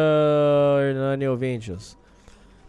Hernani 0.81 1.29
ouvintes. 1.29 1.99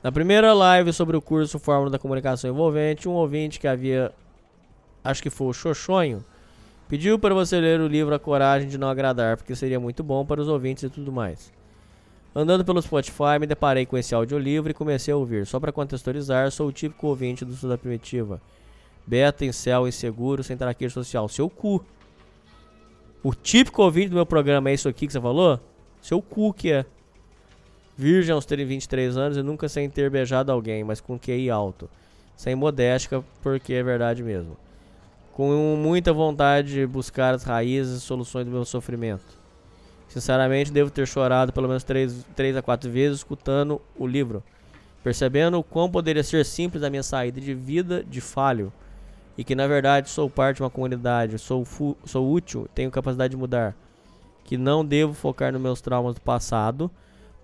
Na 0.03 0.11
primeira 0.11 0.51
live 0.51 0.91
sobre 0.91 1.15
o 1.15 1.21
curso 1.21 1.57
Fórmula 1.57 1.89
da 1.89 1.97
Comunicação 1.97 2.49
Envolvente, 2.49 3.07
um 3.07 3.13
ouvinte 3.13 3.61
que 3.61 3.65
havia, 3.65 4.11
acho 5.01 5.23
que 5.23 5.29
foi 5.29 5.47
o 5.47 5.53
Xoxonho, 5.53 6.21
pediu 6.89 7.17
para 7.17 7.33
você 7.33 7.61
ler 7.61 7.79
o 7.79 7.87
livro 7.87 8.13
A 8.13 8.19
Coragem 8.19 8.67
de 8.67 8.77
Não 8.77 8.89
Agradar, 8.89 9.37
porque 9.37 9.55
seria 9.55 9.79
muito 9.79 10.03
bom 10.03 10.25
para 10.25 10.41
os 10.41 10.49
ouvintes 10.49 10.83
e 10.83 10.89
tudo 10.89 11.09
mais. 11.09 11.49
Andando 12.35 12.65
pelo 12.65 12.81
Spotify, 12.81 13.39
me 13.39 13.47
deparei 13.47 13.85
com 13.85 13.97
esse 13.97 14.13
audiolivro 14.13 14.71
e 14.71 14.73
comecei 14.73 15.13
a 15.13 15.17
ouvir. 15.17 15.47
Só 15.47 15.61
para 15.61 15.71
contextualizar, 15.71 16.51
sou 16.51 16.67
o 16.67 16.73
típico 16.73 17.07
ouvinte 17.07 17.45
do 17.45 17.53
Sul 17.53 17.69
da 17.69 17.77
Primitiva. 17.77 18.41
Beta, 19.07 19.45
incel, 19.45 19.87
inseguro, 19.87 20.43
sem 20.43 20.57
traquejo 20.57 20.93
social. 20.93 21.29
Seu 21.29 21.49
cu. 21.49 21.85
O 23.25 23.33
típico 23.33 23.81
ouvinte 23.81 24.09
do 24.09 24.15
meu 24.15 24.25
programa 24.25 24.69
é 24.69 24.73
isso 24.73 24.89
aqui 24.89 25.07
que 25.07 25.13
você 25.13 25.21
falou? 25.21 25.57
Seu 26.01 26.21
cu 26.21 26.53
que 26.53 26.73
é. 26.73 26.85
Virgem 27.95 28.33
aos 28.33 28.45
23 28.45 29.15
anos 29.15 29.37
e 29.37 29.41
nunca 29.41 29.69
sem 29.69 29.89
ter 29.89 30.09
beijado 30.09 30.51
alguém, 30.51 30.83
mas 30.83 30.99
com 30.99 31.17
QI 31.17 31.49
alto. 31.49 31.89
Sem 32.35 32.53
modéstia, 32.53 33.23
porque 33.41 33.75
é 33.75 33.81
verdade 33.81 34.21
mesmo. 34.21 34.57
Com 35.31 35.77
muita 35.77 36.11
vontade 36.11 36.73
de 36.73 36.85
buscar 36.85 37.33
as 37.33 37.45
raízes 37.45 37.99
e 37.99 38.01
soluções 38.01 38.43
do 38.43 38.51
meu 38.51 38.65
sofrimento. 38.65 39.39
Sinceramente, 40.09 40.69
devo 40.69 40.91
ter 40.91 41.07
chorado 41.07 41.53
pelo 41.53 41.69
menos 41.69 41.85
3, 41.85 42.25
três 42.35 42.57
a 42.57 42.61
4 42.61 42.91
vezes 42.91 43.19
escutando 43.19 43.81
o 43.97 44.05
livro, 44.05 44.43
percebendo 45.01 45.57
o 45.57 45.63
quão 45.63 45.89
poderia 45.89 46.23
ser 46.23 46.43
simples 46.43 46.83
a 46.83 46.89
minha 46.89 47.03
saída 47.03 47.39
de 47.39 47.53
vida 47.53 48.03
de 48.03 48.19
falho 48.19 48.73
e 49.37 49.43
que 49.43 49.55
na 49.55 49.67
verdade 49.67 50.09
sou 50.09 50.29
parte 50.29 50.57
de 50.57 50.63
uma 50.63 50.69
comunidade, 50.69 51.39
sou, 51.39 51.65
sou 52.05 52.31
útil, 52.31 52.67
tenho 52.73 52.91
capacidade 52.91 53.31
de 53.31 53.37
mudar, 53.37 53.75
que 54.43 54.57
não 54.57 54.85
devo 54.85 55.13
focar 55.13 55.51
nos 55.51 55.61
meus 55.61 55.81
traumas 55.81 56.15
do 56.15 56.21
passado, 56.21 56.91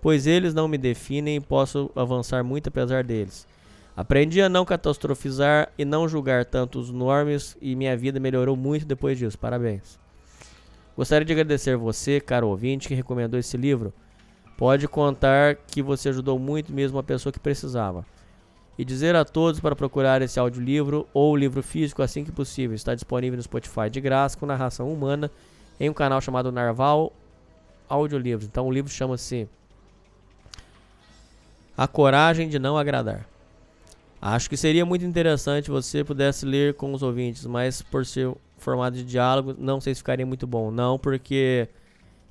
pois 0.00 0.26
eles 0.26 0.54
não 0.54 0.68
me 0.68 0.78
definem 0.78 1.36
e 1.36 1.40
posso 1.40 1.90
avançar 1.94 2.42
muito 2.42 2.68
apesar 2.68 3.04
deles. 3.04 3.46
Aprendi 3.96 4.40
a 4.40 4.48
não 4.48 4.64
catastrofizar 4.64 5.70
e 5.76 5.84
não 5.84 6.08
julgar 6.08 6.44
tanto 6.44 6.78
os 6.78 6.90
normes 6.90 7.56
e 7.60 7.74
minha 7.74 7.96
vida 7.96 8.18
melhorou 8.20 8.56
muito 8.56 8.86
depois 8.86 9.18
disso. 9.18 9.38
Parabéns. 9.38 9.98
Gostaria 10.96 11.24
de 11.24 11.32
agradecer 11.32 11.76
você, 11.76 12.20
caro 12.20 12.48
ouvinte, 12.48 12.88
que 12.88 12.94
recomendou 12.94 13.38
esse 13.38 13.56
livro. 13.56 13.92
Pode 14.56 14.86
contar 14.86 15.56
que 15.56 15.82
você 15.82 16.10
ajudou 16.10 16.38
muito 16.38 16.72
mesmo 16.72 16.98
a 16.98 17.02
pessoa 17.02 17.32
que 17.32 17.40
precisava. 17.40 18.04
E 18.80 18.84
dizer 18.84 19.14
a 19.14 19.26
todos 19.26 19.60
para 19.60 19.76
procurar 19.76 20.22
esse 20.22 20.40
audiolivro 20.40 21.06
ou 21.12 21.36
livro 21.36 21.62
físico 21.62 22.00
assim 22.00 22.24
que 22.24 22.32
possível. 22.32 22.74
Está 22.74 22.94
disponível 22.94 23.36
no 23.36 23.42
Spotify 23.42 23.90
de 23.90 24.00
graça 24.00 24.38
com 24.38 24.46
narração 24.46 24.90
humana 24.90 25.30
em 25.78 25.90
um 25.90 25.92
canal 25.92 26.18
chamado 26.18 26.50
Narval 26.50 27.12
Audiolivros. 27.86 28.48
Então 28.48 28.66
o 28.66 28.72
livro 28.72 28.90
chama-se 28.90 29.46
A 31.76 31.86
Coragem 31.86 32.48
de 32.48 32.58
Não 32.58 32.78
Agradar. 32.78 33.26
Acho 34.18 34.48
que 34.48 34.56
seria 34.56 34.86
muito 34.86 35.04
interessante 35.04 35.70
você 35.70 36.02
pudesse 36.02 36.46
ler 36.46 36.72
com 36.72 36.94
os 36.94 37.02
ouvintes, 37.02 37.44
mas 37.44 37.82
por 37.82 38.06
ser 38.06 38.34
formato 38.56 38.96
de 38.96 39.04
diálogo, 39.04 39.54
não 39.58 39.78
sei 39.78 39.94
se 39.94 40.00
ficaria 40.00 40.24
muito 40.24 40.46
bom. 40.46 40.70
Não, 40.70 40.98
porque 40.98 41.68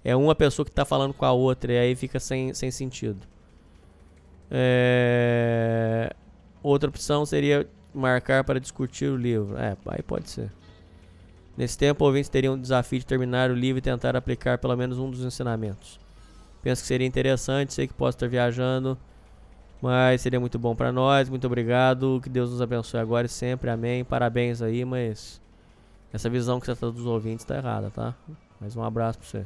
é 0.03 0.15
uma 0.15 0.33
pessoa 0.33 0.65
que 0.65 0.71
está 0.71 0.83
falando 0.83 1.13
com 1.13 1.25
a 1.25 1.31
outra 1.31 1.73
e 1.73 1.77
aí 1.77 1.95
fica 1.95 2.19
sem, 2.19 2.55
sem 2.55 2.71
sentido. 2.71 3.19
É, 4.49 6.11
Outra 6.61 6.89
opção 6.89 7.25
seria 7.25 7.67
marcar 7.93 8.43
para 8.43 8.59
discutir 8.59 9.09
o 9.09 9.15
livro. 9.15 9.57
É, 9.57 9.75
aí 9.87 10.01
pode 10.01 10.29
ser. 10.29 10.51
Nesse 11.57 11.77
tempo, 11.77 12.05
ouvintes 12.05 12.29
teriam 12.29 12.53
o 12.53 12.57
desafio 12.57 12.99
de 12.99 13.05
terminar 13.05 13.49
o 13.49 13.53
livro 13.53 13.79
e 13.79 13.81
tentar 13.81 14.15
aplicar 14.15 14.57
pelo 14.57 14.75
menos 14.75 14.97
um 14.97 15.09
dos 15.09 15.23
ensinamentos. 15.23 15.99
Penso 16.61 16.81
que 16.81 16.87
seria 16.87 17.07
interessante, 17.07 17.73
sei 17.73 17.87
que 17.87 17.93
posso 17.93 18.15
estar 18.15 18.27
viajando, 18.27 18.97
mas 19.81 20.21
seria 20.21 20.39
muito 20.39 20.59
bom 20.59 20.75
para 20.75 20.91
nós. 20.91 21.29
Muito 21.29 21.47
obrigado, 21.47 22.19
que 22.23 22.29
Deus 22.29 22.51
nos 22.51 22.61
abençoe 22.61 22.99
agora 22.99 23.25
e 23.25 23.29
sempre. 23.29 23.69
Amém. 23.69 24.03
Parabéns 24.03 24.61
aí, 24.61 24.83
mas 24.85 25.41
essa 26.13 26.29
visão 26.29 26.59
que 26.59 26.65
você 26.65 26.73
está 26.73 26.89
dos 26.89 27.05
ouvintes 27.05 27.43
está 27.43 27.57
errada, 27.57 27.89
tá? 27.89 28.15
Mais 28.59 28.75
um 28.75 28.83
abraço 28.83 29.19
para 29.19 29.27
você. 29.27 29.45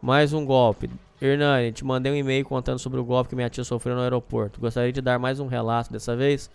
Mais 0.00 0.32
um 0.32 0.44
golpe. 0.44 0.90
Hernani, 1.20 1.70
te 1.70 1.84
mandei 1.84 2.10
um 2.10 2.16
e-mail 2.16 2.44
contando 2.44 2.78
sobre 2.78 2.98
o 2.98 3.04
golpe 3.04 3.28
que 3.28 3.36
minha 3.36 3.50
tia 3.50 3.62
sofreu 3.62 3.94
no 3.94 4.00
aeroporto. 4.00 4.58
Gostaria 4.58 4.92
de 4.92 5.02
dar 5.02 5.18
mais 5.18 5.38
um 5.38 5.46
relato, 5.46 5.92
dessa 5.92 6.16
vez, 6.16 6.50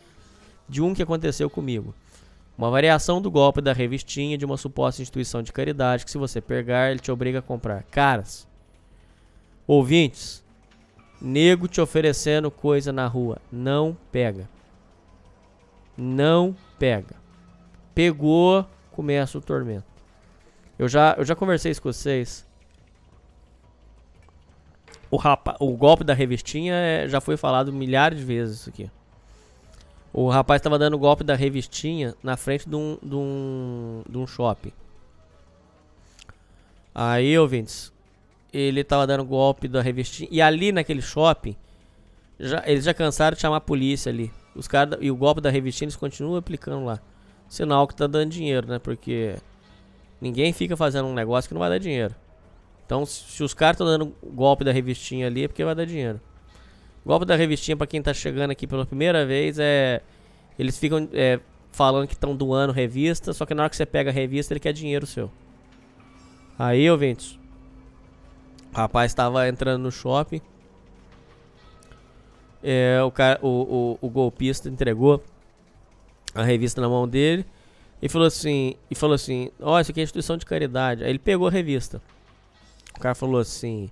de 0.67 0.81
um 0.81 0.93
que 0.93 1.03
aconteceu 1.03 1.49
comigo. 1.49 1.93
Uma 2.57 2.71
variação 2.71 3.21
do 3.21 3.29
golpe 3.29 3.61
da 3.61 3.73
revistinha 3.73 4.37
de 4.37 4.45
uma 4.45 4.57
suposta 4.57 5.01
instituição 5.01 5.43
de 5.43 5.53
caridade 5.53 6.03
que, 6.03 6.09
se 6.09 6.17
você 6.17 6.41
pegar, 6.41 6.89
ele 6.89 6.99
te 6.99 7.11
obriga 7.11 7.39
a 7.39 7.41
comprar. 7.43 7.83
Caras, 7.83 8.47
ouvintes, 9.67 10.43
nego 11.21 11.67
te 11.67 11.79
oferecendo 11.79 12.49
coisa 12.49 12.91
na 12.91 13.05
rua. 13.05 13.37
Não 13.51 13.95
pega. 14.11 14.49
Não 15.95 16.55
pega. 16.79 17.15
Pegou, 17.93 18.65
começa 18.91 19.37
o 19.37 19.41
tormento. 19.41 19.85
Eu 20.79 20.87
já, 20.87 21.13
eu 21.17 21.23
já 21.23 21.35
conversei 21.35 21.71
isso 21.71 21.81
com 21.81 21.91
vocês. 21.91 22.45
O, 25.15 25.17
rapa, 25.17 25.55
o 25.61 25.71
golpe 25.77 26.03
da 26.03 26.13
revistinha 26.13 26.73
é- 26.73 27.07
já 27.07 27.21
foi 27.21 27.37
falado 27.37 27.71
milhares 27.71 28.19
de 28.19 28.25
vezes 28.25 28.59
isso 28.59 28.69
aqui. 28.69 28.91
O 30.11 30.27
rapaz 30.27 30.59
estava 30.59 30.77
dando 30.77 30.95
o 30.95 30.99
golpe 30.99 31.23
da 31.23 31.35
revistinha 31.35 32.13
na 32.21 32.35
frente 32.35 32.67
de 32.67 32.75
um, 32.75 32.97
de 33.01 33.15
um, 33.15 34.03
de 34.09 34.17
um 34.17 34.27
shopping. 34.27 34.73
Aí, 36.93 37.37
ouvintes, 37.39 37.93
ele 38.51 38.83
tava 38.83 39.07
dando 39.07 39.23
golpe 39.23 39.69
da 39.69 39.81
revistinha. 39.81 40.27
E 40.29 40.41
ali 40.41 40.73
naquele 40.73 41.01
shopping, 41.01 41.55
já, 42.37 42.61
eles 42.65 42.83
já 42.83 42.93
cansaram 42.93 43.35
de 43.35 43.41
chamar 43.41 43.57
a 43.57 43.61
polícia 43.61 44.11
ali. 44.11 44.33
Os 44.53 44.67
cara, 44.67 44.97
e 44.99 45.09
o 45.09 45.15
golpe 45.15 45.39
da 45.39 45.49
revistinha 45.49 45.85
eles 45.85 45.95
continuam 45.95 46.35
aplicando 46.35 46.83
lá. 46.83 46.99
Sinal 47.47 47.87
que 47.87 47.95
tá 47.95 48.05
dando 48.05 48.31
dinheiro, 48.31 48.67
né? 48.67 48.79
Porque 48.79 49.37
ninguém 50.19 50.51
fica 50.51 50.75
fazendo 50.75 51.07
um 51.07 51.13
negócio 51.13 51.47
que 51.47 51.53
não 51.53 51.59
vai 51.59 51.69
dar 51.69 51.79
dinheiro. 51.79 52.13
Então, 52.85 53.05
se 53.05 53.43
os 53.43 53.53
caras 53.53 53.75
estão 53.75 53.87
dando 53.87 54.15
golpe 54.23 54.63
da 54.63 54.71
revistinha 54.71 55.27
ali, 55.27 55.43
é 55.43 55.47
porque 55.47 55.63
vai 55.63 55.73
dar 55.73 55.85
dinheiro. 55.85 56.21
Golpe 57.05 57.25
da 57.25 57.35
revistinha, 57.35 57.75
pra 57.75 57.87
quem 57.87 58.01
tá 58.01 58.13
chegando 58.13 58.51
aqui 58.51 58.67
pela 58.67 58.85
primeira 58.85 59.25
vez, 59.25 59.57
é. 59.59 60.01
Eles 60.57 60.77
ficam 60.77 61.09
é, 61.13 61.39
falando 61.71 62.07
que 62.07 62.13
estão 62.13 62.35
doando 62.35 62.71
revista, 62.71 63.33
só 63.33 63.45
que 63.45 63.53
na 63.53 63.63
hora 63.63 63.69
que 63.69 63.75
você 63.75 63.85
pega 63.85 64.09
a 64.09 64.13
revista, 64.13 64.53
ele 64.53 64.59
quer 64.59 64.71
dinheiro 64.71 65.05
seu. 65.05 65.29
Aí, 66.57 66.89
ouvintes. 66.89 67.37
O 68.71 68.77
rapaz 68.77 69.11
estava 69.11 69.47
entrando 69.47 69.81
no 69.81 69.91
shopping. 69.91 70.41
É, 72.63 73.01
o, 73.03 73.11
cara, 73.11 73.39
o, 73.41 73.97
o, 74.01 74.07
o 74.07 74.09
golpista 74.09 74.69
entregou 74.69 75.23
a 76.33 76.43
revista 76.43 76.81
na 76.81 76.89
mão 76.89 77.07
dele 77.07 77.45
e 78.01 78.09
falou 78.09 78.27
assim, 78.27 78.75
e 78.89 78.95
falou 78.95 79.13
assim, 79.13 79.51
ó, 79.59 79.79
isso 79.79 79.91
aqui 79.91 79.99
é 79.99 80.03
instituição 80.03 80.37
de 80.37 80.45
caridade. 80.45 81.03
Aí 81.03 81.09
ele 81.09 81.19
pegou 81.19 81.47
a 81.47 81.51
revista. 81.51 82.01
O 82.95 82.99
cara 82.99 83.15
falou 83.15 83.39
assim, 83.39 83.89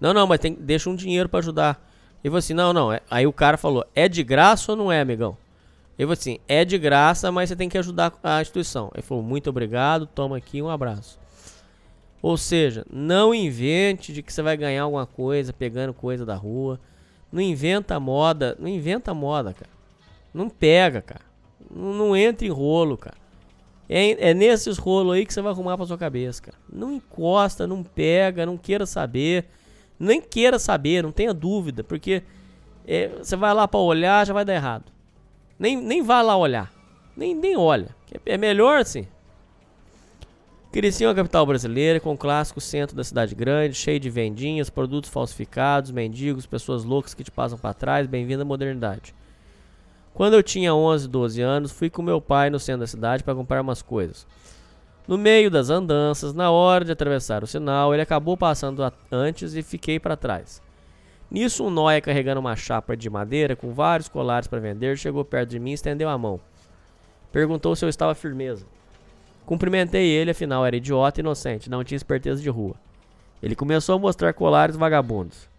não, 0.00 0.12
não, 0.12 0.26
mas 0.26 0.38
tem, 0.40 0.54
deixa 0.54 0.90
um 0.90 0.96
dinheiro 0.96 1.28
pra 1.28 1.38
ajudar. 1.40 1.86
Ele 2.22 2.30
falou 2.30 2.38
assim, 2.38 2.54
não, 2.54 2.72
não. 2.72 2.92
é- 2.92 3.00
Aí 3.10 3.26
o 3.26 3.32
cara 3.32 3.56
falou, 3.56 3.84
é 3.94 4.08
de 4.08 4.22
graça 4.22 4.72
ou 4.72 4.76
não 4.76 4.90
é, 4.92 5.00
amigão? 5.00 5.36
Ele 5.98 6.06
falou 6.06 6.12
assim, 6.14 6.38
é 6.48 6.64
de 6.64 6.78
graça, 6.78 7.30
mas 7.30 7.48
você 7.48 7.56
tem 7.56 7.68
que 7.68 7.78
ajudar 7.78 8.12
a 8.22 8.40
instituição. 8.40 8.90
Ele 8.94 9.02
falou, 9.02 9.22
muito 9.22 9.50
obrigado, 9.50 10.06
toma 10.06 10.36
aqui 10.36 10.60
um 10.62 10.68
abraço. 10.68 11.18
Ou 12.22 12.36
seja, 12.36 12.84
não 12.90 13.34
invente 13.34 14.12
de 14.12 14.22
que 14.22 14.32
você 14.32 14.42
vai 14.42 14.56
ganhar 14.56 14.82
alguma 14.82 15.06
coisa 15.06 15.52
pegando 15.52 15.94
coisa 15.94 16.26
da 16.26 16.34
rua. 16.34 16.78
Não 17.32 17.40
inventa 17.40 17.98
moda, 18.00 18.56
não 18.58 18.68
inventa 18.68 19.14
moda, 19.14 19.54
cara. 19.54 19.70
Não 20.32 20.48
pega, 20.48 21.00
cara. 21.00 21.24
Não, 21.70 21.94
não 21.94 22.16
entra 22.16 22.46
em 22.46 22.50
rolo, 22.50 22.96
cara. 22.96 23.16
É, 23.92 24.30
é 24.30 24.34
nesses 24.34 24.78
rolos 24.78 25.16
aí 25.16 25.26
que 25.26 25.34
você 25.34 25.42
vai 25.42 25.50
arrumar 25.50 25.76
pra 25.76 25.84
sua 25.84 25.98
cabeça, 25.98 26.40
cara. 26.40 26.56
Não 26.72 26.92
encosta, 26.92 27.66
não 27.66 27.82
pega, 27.82 28.46
não 28.46 28.56
queira 28.56 28.86
saber. 28.86 29.46
Nem 29.98 30.20
queira 30.20 30.60
saber, 30.60 31.02
não 31.02 31.10
tenha 31.10 31.34
dúvida, 31.34 31.82
porque 31.82 32.22
é, 32.86 33.08
você 33.08 33.34
vai 33.34 33.52
lá 33.52 33.66
pra 33.66 33.80
olhar, 33.80 34.24
já 34.24 34.32
vai 34.32 34.44
dar 34.44 34.54
errado. 34.54 34.84
Nem, 35.58 35.76
nem 35.76 36.02
vá 36.02 36.22
lá 36.22 36.36
olhar. 36.36 36.72
Nem, 37.16 37.34
nem 37.34 37.56
olha. 37.56 37.88
É 38.24 38.38
melhor 38.38 38.78
assim. 38.78 39.08
Uma 41.02 41.14
capital 41.16 41.44
brasileira 41.44 41.98
com 41.98 42.12
um 42.12 42.16
clássico 42.16 42.60
centro 42.60 42.94
da 42.94 43.02
cidade 43.02 43.34
grande, 43.34 43.74
cheio 43.74 43.98
de 43.98 44.08
vendinhas, 44.08 44.70
produtos 44.70 45.10
falsificados, 45.10 45.90
mendigos, 45.90 46.46
pessoas 46.46 46.84
loucas 46.84 47.12
que 47.12 47.24
te 47.24 47.30
passam 47.32 47.58
pra 47.58 47.74
trás. 47.74 48.06
Bem-vindo 48.06 48.42
à 48.42 48.44
modernidade. 48.44 49.12
Quando 50.20 50.34
eu 50.34 50.42
tinha 50.42 50.74
11, 50.74 51.08
12 51.08 51.40
anos, 51.40 51.72
fui 51.72 51.88
com 51.88 52.02
meu 52.02 52.20
pai 52.20 52.50
no 52.50 52.60
centro 52.60 52.80
da 52.80 52.86
cidade 52.86 53.24
para 53.24 53.34
comprar 53.34 53.62
umas 53.62 53.80
coisas. 53.80 54.26
No 55.08 55.16
meio 55.16 55.50
das 55.50 55.70
andanças, 55.70 56.34
na 56.34 56.50
hora 56.50 56.84
de 56.84 56.92
atravessar 56.92 57.42
o 57.42 57.46
sinal, 57.46 57.94
ele 57.94 58.02
acabou 58.02 58.36
passando 58.36 58.82
antes 59.10 59.54
e 59.54 59.62
fiquei 59.62 59.98
para 59.98 60.18
trás. 60.18 60.60
Nisso, 61.30 61.64
um 61.64 61.70
nóia 61.70 62.02
carregando 62.02 62.38
uma 62.38 62.54
chapa 62.54 62.94
de 62.94 63.08
madeira 63.08 63.56
com 63.56 63.72
vários 63.72 64.10
colares 64.10 64.46
para 64.46 64.60
vender 64.60 64.98
chegou 64.98 65.24
perto 65.24 65.48
de 65.48 65.58
mim 65.58 65.70
e 65.70 65.72
estendeu 65.72 66.10
a 66.10 66.18
mão. 66.18 66.38
Perguntou 67.32 67.74
se 67.74 67.86
eu 67.86 67.88
estava 67.88 68.14
firmeza. 68.14 68.66
Cumprimentei 69.46 70.06
ele, 70.06 70.32
afinal 70.32 70.66
era 70.66 70.76
idiota 70.76 71.18
e 71.18 71.22
inocente, 71.22 71.70
não 71.70 71.82
tinha 71.82 71.96
esperteza 71.96 72.42
de 72.42 72.50
rua. 72.50 72.74
Ele 73.42 73.56
começou 73.56 73.94
a 73.94 73.98
mostrar 73.98 74.34
colares 74.34 74.76
vagabundos. 74.76 75.49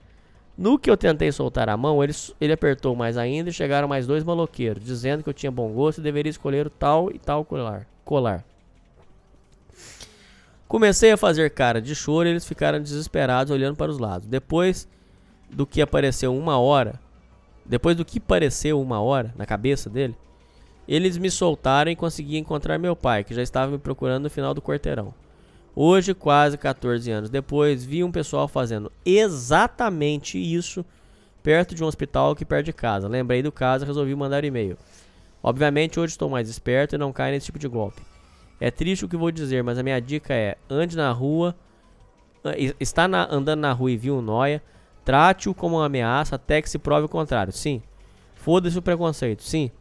No 0.58 0.78
que 0.78 0.90
eu 0.90 0.98
tentei 0.98 1.32
soltar 1.32 1.70
a 1.70 1.78
mão, 1.78 2.04
ele, 2.04 2.14
ele 2.40 2.54
apertou 2.54 2.96
mais 2.96 3.18
ainda 3.18 3.50
e 3.50 3.54
chegaram 3.54 3.88
mais 3.88 4.06
dois 4.06 4.24
maloqueiros, 4.24 4.84
dizendo 4.84 5.24
que 5.24 5.30
eu 5.30 5.34
tinha 5.34 5.52
bom 5.52 5.72
gosto 5.72 6.00
e 6.00 6.04
deveria 6.04 6.30
escolher 6.30 6.68
o 6.68 6.70
tal 6.70 7.10
e 7.12 7.18
tal 7.18 7.44
colar. 7.46 7.88
colar. 8.04 8.44
Comecei 10.68 11.12
a 11.12 11.18
fazer 11.18 11.50
cara 11.50 11.82
de 11.82 11.94
choro 11.94 12.28
e 12.28 12.32
eles 12.32 12.46
ficaram 12.46 12.82
desesperados 12.82 13.52
olhando 13.52 13.76
para 13.76 13.92
os 13.92 13.98
lados. 13.98 14.28
Depois 14.28 14.88
do 15.50 15.66
que 15.66 15.82
apareceu 15.82 16.34
uma 16.36 16.60
hora, 16.60 17.00
depois 17.66 17.96
do 17.96 18.06
que 18.06 18.20
pareceu 18.20 18.80
uma 18.80 19.02
hora 19.02 19.34
na 19.36 19.46
cabeça 19.46 19.90
dele, 19.90 20.16
eles 20.88 21.18
me 21.18 21.30
soltaram 21.30 21.92
e 21.92 21.96
consegui 21.96 22.38
encontrar 22.38 22.78
meu 22.78 22.96
pai, 22.96 23.24
que 23.24 23.34
já 23.34 23.42
estava 23.42 23.72
me 23.72 23.78
procurando 23.78 24.24
no 24.24 24.30
final 24.30 24.54
do 24.54 24.62
quarteirão. 24.62 25.14
Hoje, 25.76 26.14
quase 26.14 26.58
14 26.58 27.10
anos 27.12 27.30
depois, 27.30 27.84
vi 27.86 28.04
um 28.04 28.12
pessoal 28.12 28.48
fazendo 28.48 28.92
exatamente 29.06 30.38
isso 30.38 30.86
perto 31.42 31.74
de 31.74 31.84
um 31.84 31.88
hospital 31.88 32.32
aqui 32.32 32.44
perto 32.46 32.66
de 32.66 32.74
casa. 32.74 33.08
Lembrei 33.08 33.42
do 33.42 33.52
caso 33.52 33.86
resolvi 33.86 34.14
mandar 34.16 34.44
e-mail. 34.44 34.78
Obviamente, 35.42 36.00
hoje 36.00 36.12
estou 36.14 36.30
mais 36.30 36.50
esperto 36.50 36.94
e 36.96 36.98
não 36.98 37.12
caio 37.14 37.34
nesse 37.34 37.48
tipo 37.48 37.58
de 37.58 37.68
golpe. 37.68 38.02
É 38.60 38.70
triste 38.70 39.06
o 39.06 39.08
que 39.08 39.18
vou 39.18 39.32
dizer, 39.32 39.64
mas 39.64 39.78
a 39.80 39.84
minha 39.84 40.00
dica 40.00 40.34
é: 40.34 40.56
ande 40.70 40.96
na 40.96 41.12
rua, 41.12 41.56
ah, 42.44 42.52
está 42.80 43.08
na- 43.08 43.28
andando 43.32 43.62
na 43.62 43.72
rua 43.74 43.92
e 43.92 43.98
viu 43.98 44.18
um 44.18 44.22
noia, 44.22 44.62
trate-o 45.04 45.54
como 45.56 45.78
uma 45.78 45.86
ameaça 45.88 46.36
até 46.36 46.62
que 46.62 46.70
se 46.70 46.78
prove 46.78 47.06
o 47.06 47.10
contrário. 47.10 47.52
Sim. 47.52 47.82
Foda-se 48.36 48.78
o 48.78 48.82
preconceito. 48.82 49.42
Sim. 49.42 49.72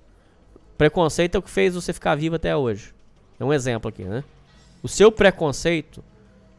Preconceito 0.79 1.35
é 1.35 1.39
o 1.39 1.43
que 1.43 1.51
fez 1.51 1.75
você 1.75 1.93
ficar 1.93 2.15
vivo 2.15 2.37
até 2.37 2.57
hoje. 2.57 2.95
É 3.39 3.45
um 3.45 3.53
exemplo 3.53 3.89
aqui, 3.89 4.05
né? 4.05 4.25
O 4.83 4.89
seu 4.89 5.13
preconceito 5.13 6.03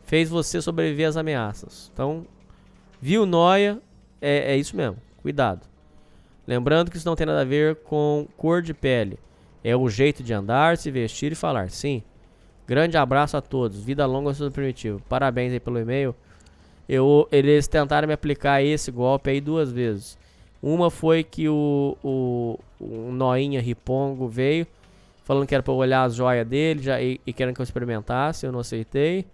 fez 0.03 0.29
você 0.29 0.61
sobreviver 0.61 1.07
às 1.07 1.17
ameaças. 1.17 1.89
Então, 1.93 2.25
viu 3.01 3.25
noia, 3.25 3.79
é, 4.21 4.53
é 4.53 4.57
isso 4.57 4.75
mesmo. 4.75 4.97
Cuidado. 5.21 5.61
Lembrando 6.45 6.91
que 6.91 6.97
isso 6.97 7.07
não 7.07 7.15
tem 7.15 7.25
nada 7.25 7.41
a 7.41 7.45
ver 7.45 7.77
com 7.77 8.27
cor 8.37 8.61
de 8.61 8.73
pele. 8.73 9.17
É 9.63 9.75
o 9.75 9.89
jeito 9.89 10.23
de 10.23 10.33
andar, 10.33 10.77
se 10.77 10.91
vestir 10.91 11.31
e 11.31 11.35
falar. 11.35 11.69
Sim. 11.69 12.03
Grande 12.67 12.97
abraço 12.97 13.37
a 13.37 13.41
todos. 13.41 13.83
Vida 13.83 14.05
longa 14.05 14.31
ao 14.31 14.51
Primitivo. 14.51 15.01
Parabéns 15.07 15.53
aí 15.53 15.59
pelo 15.59 15.79
e-mail. 15.79 16.15
Eu, 16.89 17.27
eles 17.31 17.67
tentaram 17.67 18.07
me 18.07 18.13
aplicar 18.13 18.61
esse 18.63 18.91
golpe 18.91 19.29
aí 19.29 19.39
duas 19.39 19.71
vezes. 19.71 20.17
Uma 20.61 20.91
foi 20.91 21.23
que 21.23 21.47
o, 21.47 21.97
o 22.03 22.59
Noinha 23.11 23.61
Ripongo 23.61 24.27
veio, 24.27 24.67
falando 25.31 25.47
que 25.47 25.55
era 25.55 25.63
pra 25.63 25.71
eu 25.73 25.77
olhar 25.77 26.03
as 26.03 26.13
joias 26.13 26.45
dele 26.45 26.83
já, 26.83 27.01
e, 27.01 27.21
e 27.25 27.31
querendo 27.31 27.55
que 27.55 27.61
eu 27.61 27.63
experimentasse, 27.63 28.45
eu 28.45 28.51
não 28.51 28.59
aceitei. 28.59 29.25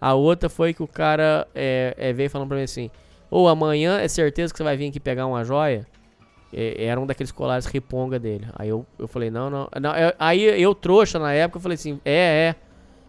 A 0.00 0.14
outra 0.14 0.48
foi 0.48 0.72
que 0.72 0.82
o 0.82 0.88
cara 0.88 1.46
é, 1.54 1.94
é, 1.98 2.10
veio 2.14 2.30
falando 2.30 2.48
pra 2.48 2.56
mim 2.56 2.62
assim: 2.62 2.90
Ou 3.30 3.46
amanhã 3.46 4.00
é 4.00 4.08
certeza 4.08 4.50
que 4.50 4.56
você 4.56 4.64
vai 4.64 4.78
vir 4.78 4.88
aqui 4.88 4.98
pegar 4.98 5.26
uma 5.26 5.44
joia? 5.44 5.86
É, 6.54 6.86
era 6.86 6.98
um 6.98 7.04
daqueles 7.04 7.30
colares 7.30 7.66
riponga 7.66 8.18
dele. 8.18 8.46
Aí 8.54 8.70
eu, 8.70 8.86
eu 8.98 9.06
falei: 9.06 9.30
Não, 9.30 9.50
não. 9.50 9.68
não 9.78 9.94
eu- 9.94 10.14
aí 10.18 10.42
eu, 10.42 10.74
trouxa 10.74 11.18
na 11.18 11.34
época, 11.34 11.58
eu 11.58 11.62
falei 11.62 11.74
assim: 11.74 12.00
É, 12.02 12.48
é. 12.48 12.54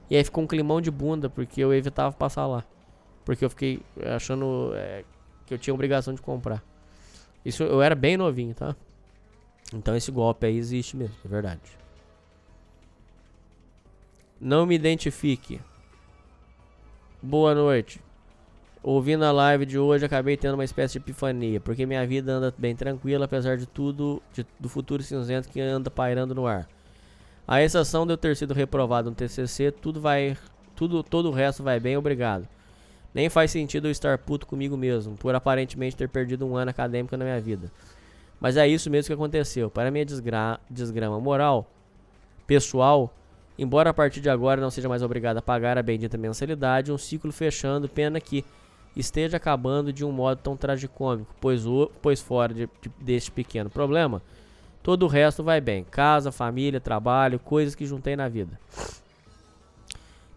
E 0.09 0.17
aí 0.17 0.23
ficou 0.25 0.43
um 0.43 0.47
climão 0.47 0.81
de 0.81 0.91
bunda, 0.91 1.29
porque 1.29 1.61
eu 1.61 1.73
evitava 1.73 2.13
passar 2.13 2.45
lá. 2.45 2.61
Porque 3.23 3.45
eu 3.45 3.49
fiquei 3.49 3.79
achando 4.05 4.73
é, 4.75 5.05
que 5.45 5.53
eu 5.53 5.57
tinha 5.57 5.73
obrigação 5.73 6.13
de 6.13 6.21
comprar. 6.21 6.61
Isso 7.45 7.63
eu 7.63 7.81
era 7.81 7.95
bem 7.95 8.17
novinho, 8.17 8.53
tá? 8.53 8.75
Então 9.73 9.95
esse 9.95 10.11
golpe 10.11 10.45
aí 10.45 10.57
existe 10.57 10.97
mesmo, 10.97 11.15
é 11.23 11.27
verdade. 11.29 11.86
Não 14.39 14.65
me 14.65 14.75
identifique. 14.75 15.59
Boa 17.21 17.55
noite. 17.55 17.99
Ouvindo 18.83 19.25
a 19.25 19.31
live 19.31 19.65
de 19.65 19.79
hoje, 19.79 20.05
acabei 20.05 20.37
tendo 20.37 20.53
uma 20.53 20.63
espécie 20.63 20.93
de 20.93 20.99
epifania, 20.99 21.59
porque 21.59 21.85
minha 21.85 22.05
vida 22.05 22.33
anda 22.33 22.53
bem 22.57 22.75
tranquila, 22.75 23.25
apesar 23.25 23.57
de 23.57 23.65
tudo, 23.65 24.21
de- 24.33 24.45
do 24.59 24.69
futuro 24.69 25.01
cinzento 25.01 25.49
que 25.49 25.59
anda 25.59 25.89
pairando 25.89 26.35
no 26.35 26.45
ar. 26.45 26.67
A 27.47 27.61
exceção 27.61 28.05
de 28.05 28.13
eu 28.13 28.17
ter 28.17 28.35
sido 28.35 28.53
reprovado 28.53 29.09
no 29.09 29.15
TCC, 29.15 29.71
tudo 29.71 29.99
vai, 29.99 30.37
tudo, 30.75 31.01
todo 31.01 31.29
o 31.29 31.33
resto 31.33 31.63
vai 31.63 31.79
bem, 31.79 31.97
obrigado. 31.97 32.47
Nem 33.13 33.29
faz 33.29 33.49
sentido 33.51 33.87
eu 33.87 33.91
estar 33.91 34.17
puto 34.19 34.45
comigo 34.45 34.77
mesmo, 34.77 35.17
por 35.17 35.33
aparentemente 35.33 35.95
ter 35.95 36.07
perdido 36.07 36.45
um 36.45 36.55
ano 36.55 36.69
acadêmico 36.69 37.17
na 37.17 37.25
minha 37.25 37.41
vida. 37.41 37.71
Mas 38.39 38.55
é 38.55 38.67
isso 38.67 38.89
mesmo 38.89 39.07
que 39.07 39.13
aconteceu. 39.13 39.71
Para 39.71 39.89
minha 39.89 40.05
desgra 40.05 40.59
desgrama 40.69 41.19
moral, 41.19 41.67
pessoal, 42.45 43.11
embora 43.57 43.89
a 43.89 43.93
partir 43.93 44.21
de 44.21 44.29
agora 44.29 44.61
não 44.61 44.69
seja 44.69 44.89
mais 44.89 45.01
obrigado 45.01 45.37
a 45.37 45.41
pagar 45.41 45.77
a 45.77 45.83
bendita 45.83 46.17
mensalidade, 46.17 46.91
um 46.91 46.97
ciclo 46.97 47.31
fechando, 47.31 47.89
pena 47.89 48.19
que 48.19 48.43
esteja 48.95 49.37
acabando 49.37 49.93
de 49.93 50.03
um 50.03 50.11
modo 50.11 50.39
tão 50.41 50.57
tragicômico, 50.57 51.33
pois, 51.39 51.65
o, 51.65 51.91
pois 52.01 52.19
fora 52.21 52.53
de, 52.53 52.69
de- 52.81 52.91
deste 52.99 53.31
pequeno 53.31 53.69
problema, 53.69 54.21
todo 54.81 55.03
o 55.03 55.07
resto 55.07 55.43
vai 55.43 55.61
bem. 55.61 55.83
Casa, 55.83 56.31
família, 56.31 56.79
trabalho, 56.79 57.39
coisas 57.39 57.75
que 57.75 57.85
juntei 57.85 58.15
na 58.15 58.27
vida. 58.27 58.59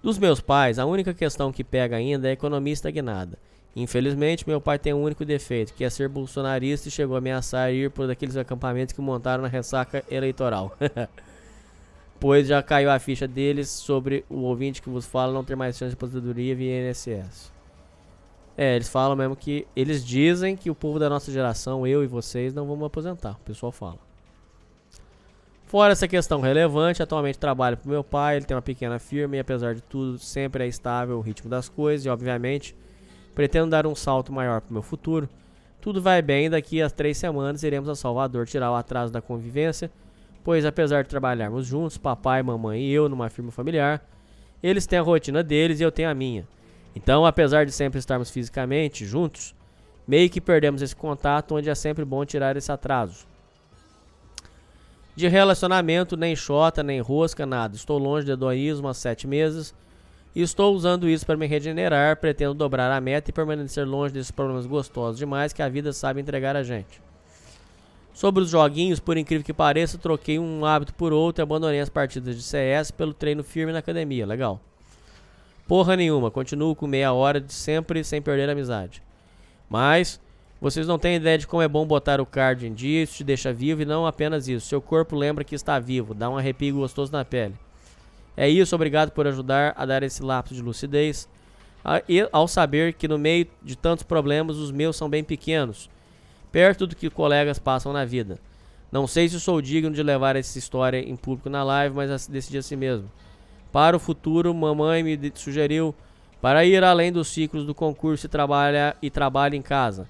Dos 0.02 0.18
meus 0.18 0.40
pais, 0.40 0.78
a 0.78 0.86
única 0.86 1.12
questão 1.12 1.52
que 1.52 1.62
pega 1.62 1.96
ainda 1.96 2.26
é 2.26 2.30
a 2.30 2.34
economia 2.34 2.72
estagnada. 2.72 3.38
Infelizmente, 3.76 4.48
meu 4.48 4.60
pai 4.60 4.78
tem 4.78 4.92
um 4.92 5.02
único 5.02 5.24
defeito, 5.24 5.72
que 5.74 5.84
é 5.84 5.90
ser 5.90 6.08
bolsonarista 6.08 6.88
e 6.88 6.90
chegou 6.90 7.14
a 7.14 7.18
ameaçar 7.18 7.72
ir 7.72 7.90
por 7.90 8.06
daqueles 8.06 8.36
acampamentos 8.36 8.94
que 8.94 9.00
montaram 9.00 9.42
na 9.42 9.48
ressaca 9.48 10.02
eleitoral. 10.10 10.76
pois 12.20 12.46
já 12.46 12.62
caiu 12.62 12.90
a 12.90 12.98
ficha 12.98 13.26
deles 13.26 13.68
sobre 13.70 14.24
o 14.28 14.40
ouvinte 14.42 14.82
que 14.82 14.90
vos 14.90 15.06
fala 15.06 15.32
não 15.32 15.42
ter 15.42 15.56
mais 15.56 15.76
chance 15.76 15.90
de 15.90 15.94
aposentadoria 15.94 16.54
via 16.54 16.90
INSS. 16.90 17.50
É, 18.56 18.76
eles 18.76 18.88
falam 18.88 19.16
mesmo 19.16 19.34
que. 19.34 19.66
Eles 19.74 20.04
dizem 20.04 20.54
que 20.54 20.70
o 20.70 20.74
povo 20.74 20.98
da 20.98 21.08
nossa 21.08 21.32
geração, 21.32 21.86
eu 21.86 22.04
e 22.04 22.06
vocês, 22.06 22.52
não 22.52 22.66
vamos 22.66 22.84
aposentar. 22.84 23.32
O 23.32 23.44
pessoal 23.44 23.72
fala. 23.72 23.98
Fora 25.64 25.92
essa 25.92 26.06
questão 26.06 26.40
relevante, 26.40 27.02
atualmente 27.02 27.38
trabalho 27.38 27.76
para 27.76 27.90
meu 27.90 28.02
pai, 28.02 28.36
ele 28.36 28.44
tem 28.44 28.56
uma 28.56 28.62
pequena 28.62 28.98
firma 28.98 29.36
e 29.36 29.38
apesar 29.38 29.74
de 29.74 29.80
tudo, 29.80 30.18
sempre 30.18 30.64
é 30.64 30.66
estável 30.66 31.16
o 31.16 31.20
ritmo 31.20 31.48
das 31.48 31.68
coisas 31.68 32.04
e 32.04 32.08
obviamente 32.08 32.76
pretendo 33.36 33.70
dar 33.70 33.86
um 33.86 33.94
salto 33.94 34.32
maior 34.32 34.60
para 34.60 34.70
o 34.70 34.72
meu 34.72 34.82
futuro. 34.82 35.28
Tudo 35.80 36.02
vai 36.02 36.20
bem 36.20 36.50
daqui 36.50 36.82
a 36.82 36.90
três 36.90 37.16
semanas 37.16 37.62
iremos 37.62 37.88
a 37.88 37.94
Salvador 37.94 38.46
tirar 38.46 38.72
o 38.72 38.74
atraso 38.74 39.12
da 39.12 39.22
convivência, 39.22 39.90
pois 40.44 40.64
apesar 40.64 41.02
de 41.02 41.08
trabalharmos 41.08 41.66
juntos, 41.66 41.98
papai, 41.98 42.42
mamãe 42.42 42.82
e 42.82 42.92
eu 42.92 43.08
numa 43.08 43.28
firma 43.28 43.50
familiar, 43.50 44.02
eles 44.62 44.86
têm 44.86 44.98
a 44.98 45.02
rotina 45.02 45.42
deles 45.42 45.80
e 45.80 45.82
eu 45.82 45.92
tenho 45.92 46.10
a 46.10 46.14
minha. 46.14 46.46
Então, 46.94 47.24
apesar 47.24 47.64
de 47.64 47.72
sempre 47.72 47.98
estarmos 47.98 48.30
fisicamente 48.30 49.04
juntos, 49.04 49.54
meio 50.06 50.28
que 50.28 50.40
perdemos 50.40 50.82
esse 50.82 50.96
contato 50.96 51.54
onde 51.54 51.70
é 51.70 51.74
sempre 51.74 52.04
bom 52.04 52.24
tirar 52.24 52.56
esse 52.56 52.70
atraso. 52.72 53.26
De 55.14 55.28
relacionamento, 55.28 56.16
nem 56.16 56.34
chota, 56.34 56.82
nem 56.82 57.00
rosca, 57.00 57.44
nada. 57.44 57.76
Estou 57.76 57.98
longe 57.98 58.26
de 58.26 58.32
hedonismo 58.32 58.88
há 58.88 58.94
sete 58.94 59.26
meses 59.26 59.74
e 60.34 60.40
estou 60.40 60.74
usando 60.74 61.08
isso 61.08 61.26
para 61.26 61.36
me 61.36 61.46
regenerar. 61.46 62.16
Pretendo 62.16 62.54
dobrar 62.54 62.90
a 62.90 63.00
meta 63.00 63.30
e 63.30 63.32
permanecer 63.32 63.86
longe 63.86 64.14
desses 64.14 64.30
problemas 64.30 64.66
gostosos 64.66 65.18
demais 65.18 65.52
que 65.52 65.62
a 65.62 65.68
vida 65.68 65.92
sabe 65.92 66.20
entregar 66.20 66.56
a 66.56 66.62
gente. 66.62 67.00
Sobre 68.20 68.42
os 68.42 68.50
joguinhos, 68.50 69.00
por 69.00 69.16
incrível 69.16 69.42
que 69.42 69.54
pareça, 69.54 69.96
troquei 69.96 70.38
um 70.38 70.62
hábito 70.66 70.92
por 70.92 71.10
outro 71.10 71.40
e 71.40 71.42
abandonei 71.42 71.80
as 71.80 71.88
partidas 71.88 72.36
de 72.36 72.42
CS 72.42 72.90
pelo 72.90 73.14
treino 73.14 73.42
firme 73.42 73.72
na 73.72 73.78
academia. 73.78 74.26
Legal. 74.26 74.60
Porra 75.66 75.96
nenhuma, 75.96 76.30
continuo 76.30 76.76
com 76.76 76.86
meia 76.86 77.14
hora 77.14 77.40
de 77.40 77.50
sempre 77.50 78.04
sem 78.04 78.20
perder 78.20 78.50
a 78.50 78.52
amizade. 78.52 79.02
Mas 79.70 80.20
vocês 80.60 80.86
não 80.86 80.98
têm 80.98 81.16
ideia 81.16 81.38
de 81.38 81.46
como 81.46 81.62
é 81.62 81.66
bom 81.66 81.86
botar 81.86 82.20
o 82.20 82.26
card 82.26 82.66
em 82.66 82.74
dia, 82.74 83.04
isso 83.04 83.16
te 83.16 83.24
deixa 83.24 83.54
vivo 83.54 83.80
e 83.80 83.86
não 83.86 84.06
apenas 84.06 84.46
isso. 84.46 84.66
Seu 84.66 84.82
corpo 84.82 85.16
lembra 85.16 85.42
que 85.42 85.54
está 85.54 85.78
vivo, 85.78 86.12
dá 86.12 86.28
um 86.28 86.36
arrepio 86.36 86.74
gostoso 86.74 87.10
na 87.10 87.24
pele. 87.24 87.54
É 88.36 88.46
isso, 88.46 88.74
obrigado 88.74 89.12
por 89.12 89.26
ajudar 89.28 89.72
a 89.78 89.86
dar 89.86 90.02
esse 90.02 90.22
lapso 90.22 90.52
de 90.52 90.60
lucidez. 90.60 91.26
A- 91.82 92.02
e 92.06 92.28
ao 92.30 92.46
saber 92.46 92.92
que 92.92 93.08
no 93.08 93.16
meio 93.16 93.46
de 93.62 93.76
tantos 93.76 94.04
problemas, 94.04 94.58
os 94.58 94.70
meus 94.70 94.94
são 94.94 95.08
bem 95.08 95.24
pequenos, 95.24 95.88
perto 96.50 96.86
do 96.86 96.96
que 96.96 97.10
colegas 97.10 97.58
passam 97.58 97.92
na 97.92 98.04
vida. 98.04 98.38
Não 98.90 99.06
sei 99.06 99.28
se 99.28 99.38
sou 99.38 99.62
digno 99.62 99.92
de 99.92 100.02
levar 100.02 100.34
essa 100.36 100.58
história 100.58 100.98
em 100.98 101.14
público 101.16 101.48
na 101.48 101.62
live, 101.62 101.94
mas 101.94 102.26
decidi 102.26 102.58
assim 102.58 102.76
mesmo. 102.76 103.10
Para 103.70 103.96
o 103.96 104.00
futuro, 104.00 104.52
mamãe 104.52 105.02
me 105.02 105.32
sugeriu 105.34 105.94
para 106.40 106.64
ir 106.64 106.82
além 106.82 107.12
dos 107.12 107.28
ciclos 107.28 107.64
do 107.64 107.74
concurso 107.74 108.26
e 108.26 108.28
trabalhar 108.28 108.96
e 109.00 109.08
trabalho 109.10 109.54
em 109.54 109.62
casa. 109.62 110.08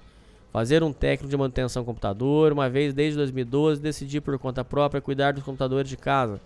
Fazer 0.51 0.83
um 0.83 0.91
técnico 0.91 1.29
de 1.29 1.37
manutenção 1.37 1.85
computador. 1.85 2.51
Uma 2.51 2.69
vez 2.69 2.93
desde 2.93 3.17
2012 3.17 3.81
decidi 3.81 4.19
por 4.19 4.37
conta 4.39 4.65
própria 4.65 4.99
cuidar 4.99 5.33
dos 5.33 5.43
computadores 5.43 5.89
de 5.89 5.95
casa. 5.95 6.41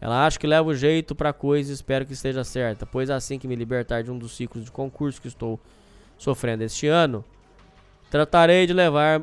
Ela 0.00 0.26
acha 0.26 0.38
que 0.38 0.46
leva 0.46 0.68
o 0.68 0.74
jeito 0.74 1.14
pra 1.14 1.32
coisa 1.32 1.70
e 1.70 1.74
espero 1.74 2.04
que 2.04 2.12
esteja 2.12 2.42
certa, 2.42 2.84
pois 2.84 3.08
assim 3.08 3.38
que 3.38 3.46
me 3.46 3.54
libertar 3.54 4.02
de 4.02 4.10
um 4.10 4.18
dos 4.18 4.32
ciclos 4.32 4.64
de 4.64 4.70
concurso 4.70 5.20
que 5.20 5.28
estou 5.28 5.60
sofrendo 6.18 6.64
este 6.64 6.88
ano, 6.88 7.24
tratarei 8.12 8.66
de 8.66 8.74
levar 8.74 9.22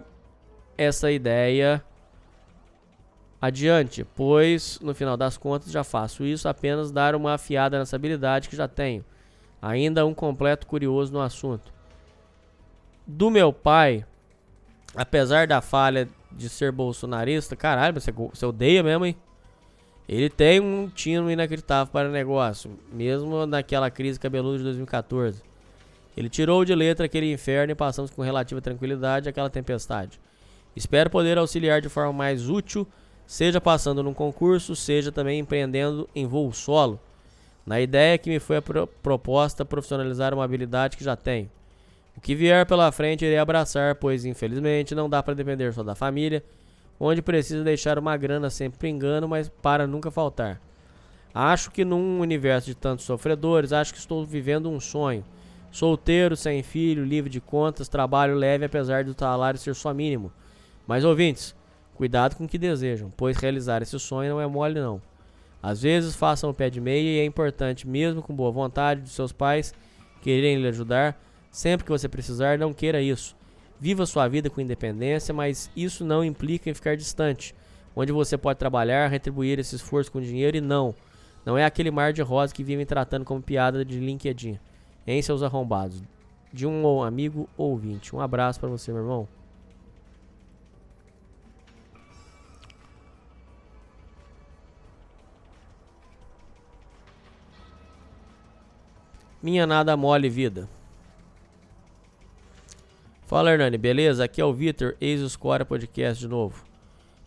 essa 0.75 1.11
ideia 1.11 1.79
adiante, 3.39 4.03
pois 4.03 4.79
no 4.81 4.95
final 4.95 5.15
das 5.15 5.37
contas 5.37 5.71
já 5.71 5.83
faço 5.83 6.25
isso 6.25 6.49
apenas 6.49 6.89
dar 6.89 7.13
uma 7.13 7.35
afiada 7.35 7.77
nessa 7.77 7.95
habilidade 7.95 8.49
que 8.49 8.55
já 8.55 8.67
tenho. 8.67 9.05
Ainda 9.61 10.07
um 10.07 10.13
completo 10.15 10.65
curioso 10.65 11.13
no 11.13 11.21
assunto. 11.21 11.71
Do 13.05 13.29
meu 13.29 13.53
pai, 13.53 14.03
apesar 14.95 15.45
da 15.45 15.61
falha 15.61 16.09
de 16.31 16.49
ser 16.49 16.71
bolsonarista, 16.71 17.55
caralho, 17.55 17.93
você, 17.93 18.11
você 18.11 18.43
odeia 18.43 18.81
mesmo, 18.81 19.05
hein? 19.05 19.15
Ele 20.07 20.31
tem 20.31 20.59
um 20.59 20.89
tino 20.89 21.29
inacreditável 21.29 21.93
para 21.93 22.09
negócio, 22.09 22.71
mesmo 22.91 23.45
naquela 23.45 23.91
crise 23.91 24.19
cabeluda 24.19 24.57
de 24.57 24.63
2014. 24.63 25.47
Ele 26.17 26.29
tirou 26.29 26.65
de 26.65 26.75
letra 26.75 27.05
aquele 27.05 27.31
inferno 27.31 27.71
e 27.71 27.75
passamos 27.75 28.11
com 28.11 28.21
relativa 28.21 28.61
tranquilidade 28.61 29.29
aquela 29.29 29.49
tempestade. 29.49 30.19
Espero 30.75 31.09
poder 31.09 31.37
auxiliar 31.37 31.81
de 31.81 31.89
forma 31.89 32.13
mais 32.13 32.49
útil, 32.49 32.87
seja 33.25 33.61
passando 33.61 34.03
num 34.03 34.13
concurso, 34.13 34.75
seja 34.75 35.11
também 35.11 35.39
empreendendo 35.39 36.09
em 36.15 36.25
voo 36.25 36.51
solo. 36.51 36.99
Na 37.65 37.79
ideia 37.79 38.17
que 38.17 38.29
me 38.29 38.39
foi 38.39 38.57
a 38.57 38.61
pro- 38.61 38.87
proposta 38.87 39.63
profissionalizar 39.63 40.33
uma 40.33 40.43
habilidade 40.43 40.97
que 40.97 41.03
já 41.03 41.15
tenho. 41.15 41.49
O 42.17 42.21
que 42.21 42.35
vier 42.35 42.65
pela 42.65 42.91
frente 42.91 43.23
irei 43.23 43.37
abraçar, 43.37 43.95
pois 43.95 44.25
infelizmente 44.25 44.95
não 44.95 45.09
dá 45.09 45.23
para 45.23 45.33
depender 45.33 45.71
só 45.73 45.83
da 45.83 45.95
família, 45.95 46.43
onde 46.99 47.21
precisa 47.21 47.63
deixar 47.63 47.97
uma 47.97 48.17
grana 48.17 48.49
sempre 48.49 48.89
engano, 48.89 49.27
mas 49.27 49.47
para 49.47 49.87
nunca 49.87 50.11
faltar. 50.11 50.59
Acho 51.33 51.71
que 51.71 51.85
num 51.85 52.19
universo 52.19 52.67
de 52.67 52.75
tantos 52.75 53.05
sofredores, 53.05 53.71
acho 53.71 53.93
que 53.93 53.99
estou 53.99 54.25
vivendo 54.25 54.69
um 54.69 54.79
sonho. 54.79 55.23
Solteiro, 55.71 56.35
sem 56.35 56.63
filho, 56.63 57.05
livre 57.05 57.29
de 57.29 57.39
contas, 57.39 57.87
trabalho 57.87 58.35
leve 58.35 58.65
apesar 58.65 59.03
do 59.03 59.15
salário 59.17 59.59
ser 59.59 59.75
só 59.75 59.93
mínimo. 59.93 60.31
Mas 60.87 61.05
ouvintes, 61.05 61.55
cuidado 61.95 62.35
com 62.35 62.45
o 62.45 62.47
que 62.47 62.57
desejam, 62.57 63.11
pois 63.15 63.37
realizar 63.37 63.81
esse 63.81 63.97
sonho 63.99 64.31
não 64.31 64.41
é 64.41 64.47
mole 64.47 64.79
não. 64.79 65.01
Às 65.61 65.81
vezes 65.81 66.15
façam 66.15 66.49
o 66.49 66.53
pé 66.53 66.69
de 66.69 66.79
meia 66.81 67.17
e 67.17 67.19
é 67.19 67.25
importante, 67.25 67.87
mesmo 67.87 68.21
com 68.21 68.33
boa 68.33 68.51
vontade 68.51 69.01
de 69.01 69.09
seus 69.09 69.31
pais 69.31 69.73
quererem 70.21 70.61
lhe 70.61 70.67
ajudar, 70.67 71.21
sempre 71.51 71.85
que 71.85 71.91
você 71.91 72.07
precisar, 72.07 72.57
não 72.57 72.73
queira 72.73 73.01
isso. 73.01 73.35
Viva 73.79 74.05
sua 74.05 74.27
vida 74.27 74.49
com 74.49 74.59
independência, 74.59 75.33
mas 75.33 75.69
isso 75.75 76.03
não 76.03 76.23
implica 76.23 76.69
em 76.69 76.73
ficar 76.73 76.97
distante, 76.97 77.55
onde 77.95 78.11
você 78.11 78.37
pode 78.37 78.59
trabalhar, 78.59 79.07
retribuir 79.07 79.59
esse 79.59 79.75
esforço 79.75 80.11
com 80.11 80.19
dinheiro 80.19 80.57
e 80.57 80.61
não. 80.61 80.93
Não 81.45 81.57
é 81.57 81.63
aquele 81.63 81.91
mar 81.91 82.11
de 82.11 82.21
rosa 82.21 82.53
que 82.53 82.63
vivem 82.63 82.85
tratando 82.85 83.23
como 83.23 83.41
piada 83.41 83.85
de 83.85 83.99
LinkedIn. 83.99 84.59
Em 85.09 85.23
seus 85.23 85.41
arrombados. 85.41 86.03
De 86.53 86.67
um 86.67 87.01
amigo 87.01 87.49
ouvinte. 87.57 88.15
Um 88.15 88.21
abraço 88.21 88.59
pra 88.59 88.69
você, 88.69 88.91
meu 88.91 89.01
irmão. 89.01 89.27
Minha 99.41 99.65
nada 99.65 99.97
mole 99.97 100.29
vida. 100.29 100.69
Fala 103.25 103.51
Hernani, 103.51 103.79
beleza? 103.79 104.23
Aqui 104.23 104.39
é 104.39 104.45
o 104.45 104.53
Vitor, 104.53 104.95
ex-Score 105.01 105.65
Podcast 105.65 106.19
de 106.19 106.27
novo. 106.27 106.63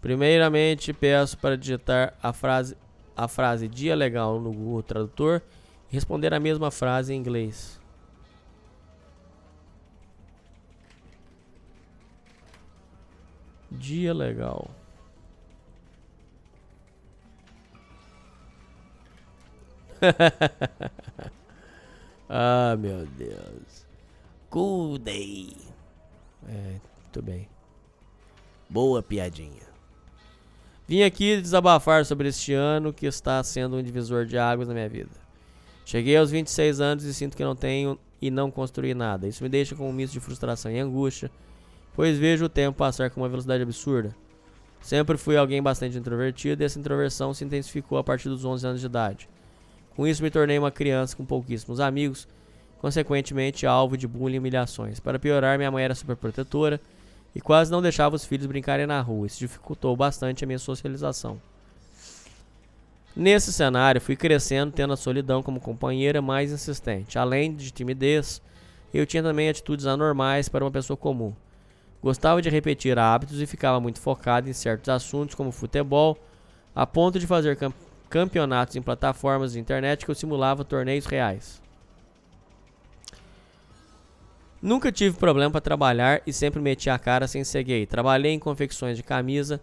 Primeiramente, 0.01 0.93
peço 0.93 1.36
para 1.36 1.59
digitar 1.59 2.15
a 2.23 2.33
frase, 2.33 2.77
a 3.17 3.27
frase 3.27 3.67
dia 3.67 3.97
legal 3.97 4.41
no 4.41 4.52
Google 4.52 4.85
Tradutor 4.85 5.43
responder 5.93 6.33
a 6.33 6.41
mesma 6.41 6.71
frase 6.71 7.12
em 7.12 7.19
inglês. 7.19 7.79
Dia 13.71 14.15
legal. 14.15 14.71
ah, 22.29 22.75
meu 22.79 23.07
Deus. 23.07 23.87
Cool 24.49 24.99
day. 24.99 25.55
É, 26.49 26.81
muito 27.03 27.23
bem. 27.23 27.49
Boa 28.69 29.03
piadinha. 29.03 29.71
Vim 30.89 31.03
aqui 31.03 31.41
desabafar 31.41 32.05
sobre 32.05 32.29
este 32.29 32.53
ano 32.53 32.93
que 32.93 33.07
está 33.07 33.43
sendo 33.45 33.77
um 33.77 33.83
divisor 33.83 34.25
de 34.27 34.37
águas 34.39 34.69
na 34.69 34.75
minha 34.75 34.89
vida. 34.89 35.22
Cheguei 35.85 36.17
aos 36.17 36.31
26 36.31 36.81
anos 36.81 37.05
e 37.05 37.12
sinto 37.12 37.36
que 37.36 37.44
não 37.44 37.57
tenho 37.57 37.99
e 38.20 38.31
não 38.31 38.51
construí 38.51 38.94
nada. 38.94 39.27
Isso 39.27 39.43
me 39.43 39.49
deixa 39.49 39.75
com 39.75 39.89
um 39.89 39.93
misto 39.93 40.12
de 40.12 40.20
frustração 40.20 40.70
e 40.70 40.78
angústia, 40.78 41.31
pois 41.94 42.17
vejo 42.17 42.44
o 42.44 42.49
tempo 42.49 42.78
passar 42.78 43.11
com 43.11 43.20
uma 43.20 43.28
velocidade 43.28 43.62
absurda. 43.62 44.15
Sempre 44.81 45.17
fui 45.17 45.36
alguém 45.36 45.62
bastante 45.62 45.99
introvertido 45.99 46.62
e 46.62 46.65
essa 46.65 46.78
introversão 46.78 47.35
se 47.35 47.44
intensificou 47.44 47.99
a 47.99 48.05
partir 48.05 48.28
dos 48.28 48.44
11 48.44 48.67
anos 48.67 48.81
de 48.81 48.86
idade. 48.86 49.28
Com 49.97 50.07
isso, 50.07 50.23
me 50.23 50.31
tornei 50.31 50.59
uma 50.59 50.70
criança 50.70 51.17
com 51.17 51.25
pouquíssimos 51.25 51.78
amigos, 51.78 52.27
consequentemente 52.78 53.67
alvo 53.67 53.97
de 53.97 54.09
bullying 54.09 54.36
e 54.36 54.39
humilhações. 54.39 54.99
Para 54.99 55.19
piorar, 55.19 55.59
minha 55.59 55.70
mãe 55.70 55.85
era 55.85 55.94
super 55.94 56.17
protetora 56.17 56.81
e 57.35 57.41
quase 57.41 57.70
não 57.70 57.83
deixava 57.83 58.17
os 58.17 58.25
filhos 58.25 58.47
brincarem 58.47 58.86
na 58.86 59.01
rua. 59.01 59.27
Isso 59.27 59.39
dificultou 59.39 59.97
bastante 59.97 60.43
a 60.43 60.47
minha 60.47 60.59
socialização. 60.59 61.41
Nesse 63.15 63.52
cenário, 63.52 64.00
fui 64.00 64.16
crescendo 64.16 64.73
tendo 64.73 64.94
a 64.94 64.97
solidão 64.97 65.42
como 65.42 65.60
companheira 65.60 66.23
mais 66.23 66.50
insistente. 66.50 67.18
Além 67.18 67.55
de 67.55 67.70
timidez, 67.70 68.41
eu 68.92 69.05
tinha 69.05 69.23
também 69.23 69.49
atitudes 69.49 69.86
anormais 69.86 70.49
para 70.49 70.65
uma 70.65 70.70
pessoa 70.70 70.97
comum. 70.97 71.34
Gostava 72.02 72.41
de 72.41 72.49
repetir 72.49 72.99
hábitos 72.99 73.41
e 73.41 73.47
ficava 73.47 73.78
muito 73.81 74.00
focado 74.00 74.49
em 74.49 74.52
certos 74.52 74.89
assuntos 74.89 75.34
como 75.34 75.52
futebol, 75.52 76.18
a 76.74 76.86
ponto 76.86 77.18
de 77.18 77.26
fazer 77.26 77.57
cam- 77.57 77.73
campeonatos 78.08 78.76
em 78.76 78.82
plataformas 78.82 79.52
de 79.52 79.60
internet 79.60 80.05
que 80.05 80.10
eu 80.10 80.15
simulava 80.15 80.65
torneios 80.65 81.07
reais. 81.07 81.60
Nunca 84.60 84.91
tive 84.91 85.16
problema 85.16 85.50
para 85.50 85.60
trabalhar 85.60 86.23
e 86.26 86.32
sempre 86.32 86.60
meti 86.60 86.89
a 86.89 86.99
cara 86.99 87.28
sem 87.28 87.44
ser 87.44 87.62
gay. 87.65 87.84
Trabalhei 87.84 88.32
em 88.32 88.39
confecções 88.39 88.97
de 88.97 89.02
camisa, 89.02 89.60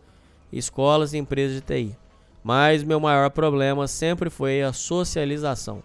escolas 0.51 1.13
e 1.13 1.17
empresas 1.17 1.55
de 1.55 1.61
TI. 1.61 1.95
Mas 2.43 2.83
meu 2.83 2.99
maior 2.99 3.29
problema 3.29 3.87
sempre 3.87 4.29
foi 4.29 4.61
a 4.61 4.71
socialização 4.71 5.83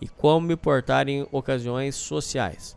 e 0.00 0.06
como 0.06 0.46
me 0.46 0.56
portar 0.56 1.08
em 1.08 1.26
ocasiões 1.32 1.94
sociais. 1.94 2.76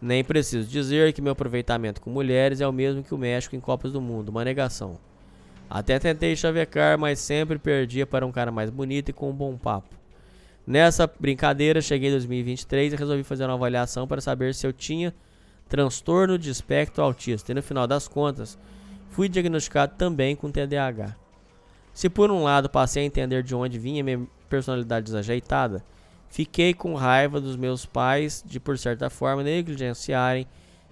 Nem 0.00 0.22
preciso 0.22 0.68
dizer 0.68 1.12
que 1.12 1.22
meu 1.22 1.32
aproveitamento 1.32 2.00
com 2.00 2.10
mulheres 2.10 2.60
é 2.60 2.68
o 2.68 2.72
mesmo 2.72 3.02
que 3.02 3.14
o 3.14 3.18
México 3.18 3.56
em 3.56 3.60
Copas 3.60 3.92
do 3.92 4.00
Mundo, 4.00 4.28
uma 4.28 4.44
negação. 4.44 4.98
Até 5.68 5.98
tentei 5.98 6.36
chavecar, 6.36 6.98
mas 6.98 7.18
sempre 7.18 7.58
perdia 7.58 8.06
para 8.06 8.26
um 8.26 8.32
cara 8.32 8.52
mais 8.52 8.68
bonito 8.68 9.08
e 9.08 9.12
com 9.12 9.30
um 9.30 9.34
bom 9.34 9.56
papo. 9.56 9.94
Nessa 10.66 11.06
brincadeira, 11.06 11.80
cheguei 11.80 12.08
em 12.08 12.12
2023 12.12 12.92
e 12.92 12.96
resolvi 12.96 13.22
fazer 13.22 13.44
uma 13.44 13.54
avaliação 13.54 14.06
para 14.06 14.20
saber 14.20 14.54
se 14.54 14.66
eu 14.66 14.72
tinha 14.72 15.14
transtorno 15.68 16.38
de 16.38 16.50
espectro 16.50 17.02
autista. 17.02 17.52
E 17.52 17.54
no 17.54 17.62
final 17.62 17.86
das 17.86 18.06
contas, 18.06 18.58
fui 19.10 19.28
diagnosticado 19.28 19.94
também 19.96 20.36
com 20.36 20.50
TDAH. 20.50 21.16
Se 21.94 22.10
por 22.10 22.28
um 22.30 22.42
lado 22.42 22.68
passei 22.68 23.04
a 23.04 23.06
entender 23.06 23.44
de 23.44 23.54
onde 23.54 23.78
vinha 23.78 24.02
minha 24.02 24.26
personalidade 24.50 25.04
desajeitada, 25.06 25.84
fiquei 26.28 26.74
com 26.74 26.94
raiva 26.94 27.40
dos 27.40 27.56
meus 27.56 27.86
pais 27.86 28.42
de, 28.44 28.58
por 28.58 28.76
certa 28.76 29.08
forma, 29.08 29.44
negligenciarem 29.44 30.46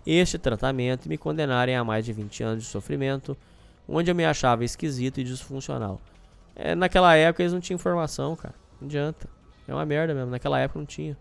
este 0.07 0.39
tratamento 0.39 1.07
e 1.07 1.09
me 1.09 1.19
condenarem 1.19 1.75
a 1.75 1.83
mais 1.83 2.05
de 2.05 2.13
20 2.13 2.45
anos 2.45 2.63
de 2.63 2.71
sofrimento, 2.71 3.37
onde 3.89 4.13
eu 4.13 4.15
me 4.15 4.25
achava 4.25 4.65
esquisito 4.65 5.19
e 5.19 5.25
disfuncional. 5.25 6.01
É, 6.55 6.75
naquela 6.77 7.17
época 7.17 7.43
eles 7.43 7.53
não 7.53 7.61
tinham 7.61 7.77
informação, 7.77 8.37
cara. 8.37 8.55
Não 8.81 8.87
adianta. 8.87 9.29
É 9.67 9.75
uma 9.75 9.85
merda 9.85 10.15
mesmo. 10.15 10.31
Naquela 10.31 10.61
época 10.61 10.79
não 10.79 10.87
tinha. 10.87 11.17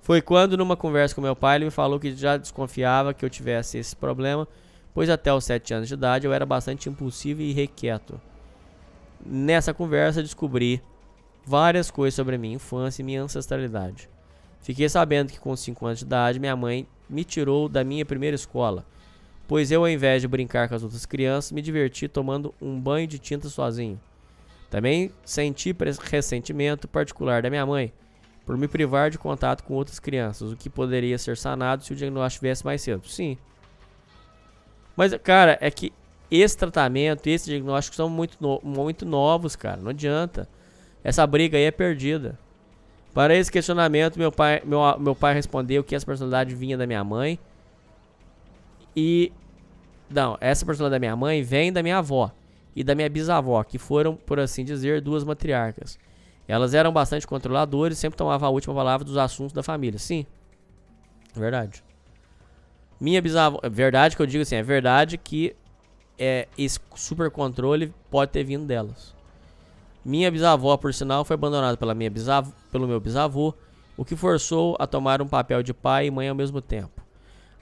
Foi 0.00 0.22
quando, 0.22 0.56
numa 0.56 0.76
conversa 0.76 1.14
com 1.14 1.20
meu 1.20 1.36
pai, 1.36 1.56
ele 1.56 1.64
me 1.66 1.70
falou 1.70 2.00
que 2.00 2.14
já 2.14 2.36
desconfiava 2.36 3.12
que 3.12 3.24
eu 3.24 3.28
tivesse 3.28 3.76
esse 3.76 3.94
problema, 3.94 4.46
pois 4.94 5.10
até 5.10 5.32
os 5.32 5.44
7 5.44 5.74
anos 5.74 5.88
de 5.88 5.94
idade 5.94 6.26
eu 6.26 6.32
era 6.32 6.46
bastante 6.46 6.88
impulsivo 6.88 7.42
e 7.42 7.50
irrequieto. 7.50 8.20
Nessa 9.24 9.74
conversa 9.74 10.22
descobri 10.22 10.82
várias 11.44 11.90
coisas 11.90 12.14
sobre 12.14 12.36
a 12.36 12.38
minha 12.38 12.56
infância 12.56 13.02
e 13.02 13.04
minha 13.04 13.22
ancestralidade. 13.22 14.08
Fiquei 14.60 14.88
sabendo 14.88 15.32
que 15.32 15.38
com 15.38 15.54
5 15.54 15.86
anos 15.86 15.98
de 16.00 16.04
idade 16.04 16.40
minha 16.40 16.56
mãe 16.56 16.86
me 17.08 17.24
tirou 17.24 17.68
da 17.68 17.84
minha 17.84 18.04
primeira 18.04 18.34
escola, 18.34 18.84
pois 19.46 19.70
eu, 19.70 19.82
ao 19.82 19.88
invés 19.88 20.22
de 20.22 20.28
brincar 20.28 20.68
com 20.68 20.74
as 20.74 20.82
outras 20.82 21.06
crianças, 21.06 21.52
me 21.52 21.62
diverti 21.62 22.08
tomando 22.08 22.52
um 22.60 22.80
banho 22.80 23.06
de 23.06 23.18
tinta 23.18 23.48
sozinho. 23.48 24.00
Também 24.68 25.12
senti 25.24 25.74
ressentimento 26.02 26.88
particular 26.88 27.42
da 27.42 27.48
minha 27.48 27.64
mãe 27.64 27.92
por 28.44 28.56
me 28.56 28.66
privar 28.68 29.10
de 29.10 29.18
contato 29.18 29.62
com 29.62 29.74
outras 29.74 29.98
crianças, 29.98 30.52
o 30.52 30.56
que 30.56 30.68
poderia 30.68 31.18
ser 31.18 31.36
sanado 31.36 31.84
se 31.84 31.92
o 31.92 31.96
diagnóstico 31.96 32.44
viesse 32.44 32.64
mais 32.64 32.82
cedo. 32.82 33.06
Sim. 33.08 33.38
Mas, 34.96 35.12
cara, 35.22 35.58
é 35.60 35.70
que 35.70 35.92
esse 36.30 36.56
tratamento, 36.56 37.26
esse 37.26 37.46
diagnóstico 37.50 37.94
são 37.96 38.08
muito, 38.08 38.36
no- 38.40 38.60
muito 38.64 39.04
novos, 39.06 39.54
cara. 39.56 39.76
Não 39.80 39.90
adianta. 39.90 40.48
Essa 41.04 41.26
briga 41.26 41.56
aí 41.56 41.64
é 41.64 41.70
perdida. 41.70 42.38
Para 43.14 43.34
esse 43.34 43.50
questionamento, 43.50 44.18
meu 44.18 44.30
pai, 44.32 44.60
meu, 44.64 44.80
meu 44.98 45.14
pai 45.14 45.32
respondeu 45.34 45.82
que 45.84 45.94
essa 45.94 46.04
personalidade 46.04 46.54
vinha 46.54 46.76
da 46.76 46.86
minha 46.86 47.02
mãe. 47.04 47.38
E. 48.94 49.32
Não, 50.08 50.36
essa 50.40 50.64
personalidade 50.64 51.00
da 51.00 51.04
minha 51.06 51.16
mãe 51.16 51.42
vem 51.42 51.72
da 51.72 51.82
minha 51.82 51.98
avó. 51.98 52.30
e 52.78 52.84
da 52.84 52.94
minha 52.94 53.08
bisavó, 53.08 53.64
que 53.64 53.78
foram, 53.78 54.14
por 54.14 54.38
assim 54.38 54.62
dizer, 54.62 55.00
duas 55.00 55.24
matriarcas. 55.24 55.98
Elas 56.46 56.74
eram 56.74 56.92
bastante 56.92 57.26
controladoras 57.26 57.96
e 57.96 58.00
sempre 58.00 58.18
tomavam 58.18 58.46
a 58.46 58.52
última 58.52 58.74
palavra 58.74 59.02
dos 59.02 59.16
assuntos 59.16 59.54
da 59.54 59.62
família. 59.62 59.98
Sim, 59.98 60.26
verdade. 61.34 61.82
Minha 63.00 63.22
bisavó. 63.22 63.58
é 63.62 63.68
Verdade 63.70 64.14
que 64.14 64.20
eu 64.20 64.26
digo 64.26 64.42
assim, 64.42 64.56
é 64.56 64.62
verdade 64.62 65.16
que 65.16 65.56
é, 66.18 66.48
esse 66.56 66.78
super 66.94 67.30
controle 67.30 67.92
pode 68.10 68.32
ter 68.32 68.44
vindo 68.44 68.64
delas. 68.66 69.14
Minha 70.04 70.30
bisavó, 70.30 70.76
por 70.76 70.94
sinal, 70.94 71.24
foi 71.24 71.34
abandonada 71.34 71.76
pela 71.76 71.94
minha 71.94 72.10
bisavó, 72.10 72.52
pelo 72.70 72.86
meu 72.86 73.00
bisavô, 73.00 73.52
o 73.96 74.04
que 74.04 74.14
forçou 74.14 74.76
a 74.78 74.86
tomar 74.86 75.20
um 75.20 75.26
papel 75.26 75.62
de 75.62 75.74
pai 75.74 76.06
e 76.06 76.10
mãe 76.10 76.28
ao 76.28 76.34
mesmo 76.34 76.60
tempo. 76.60 77.02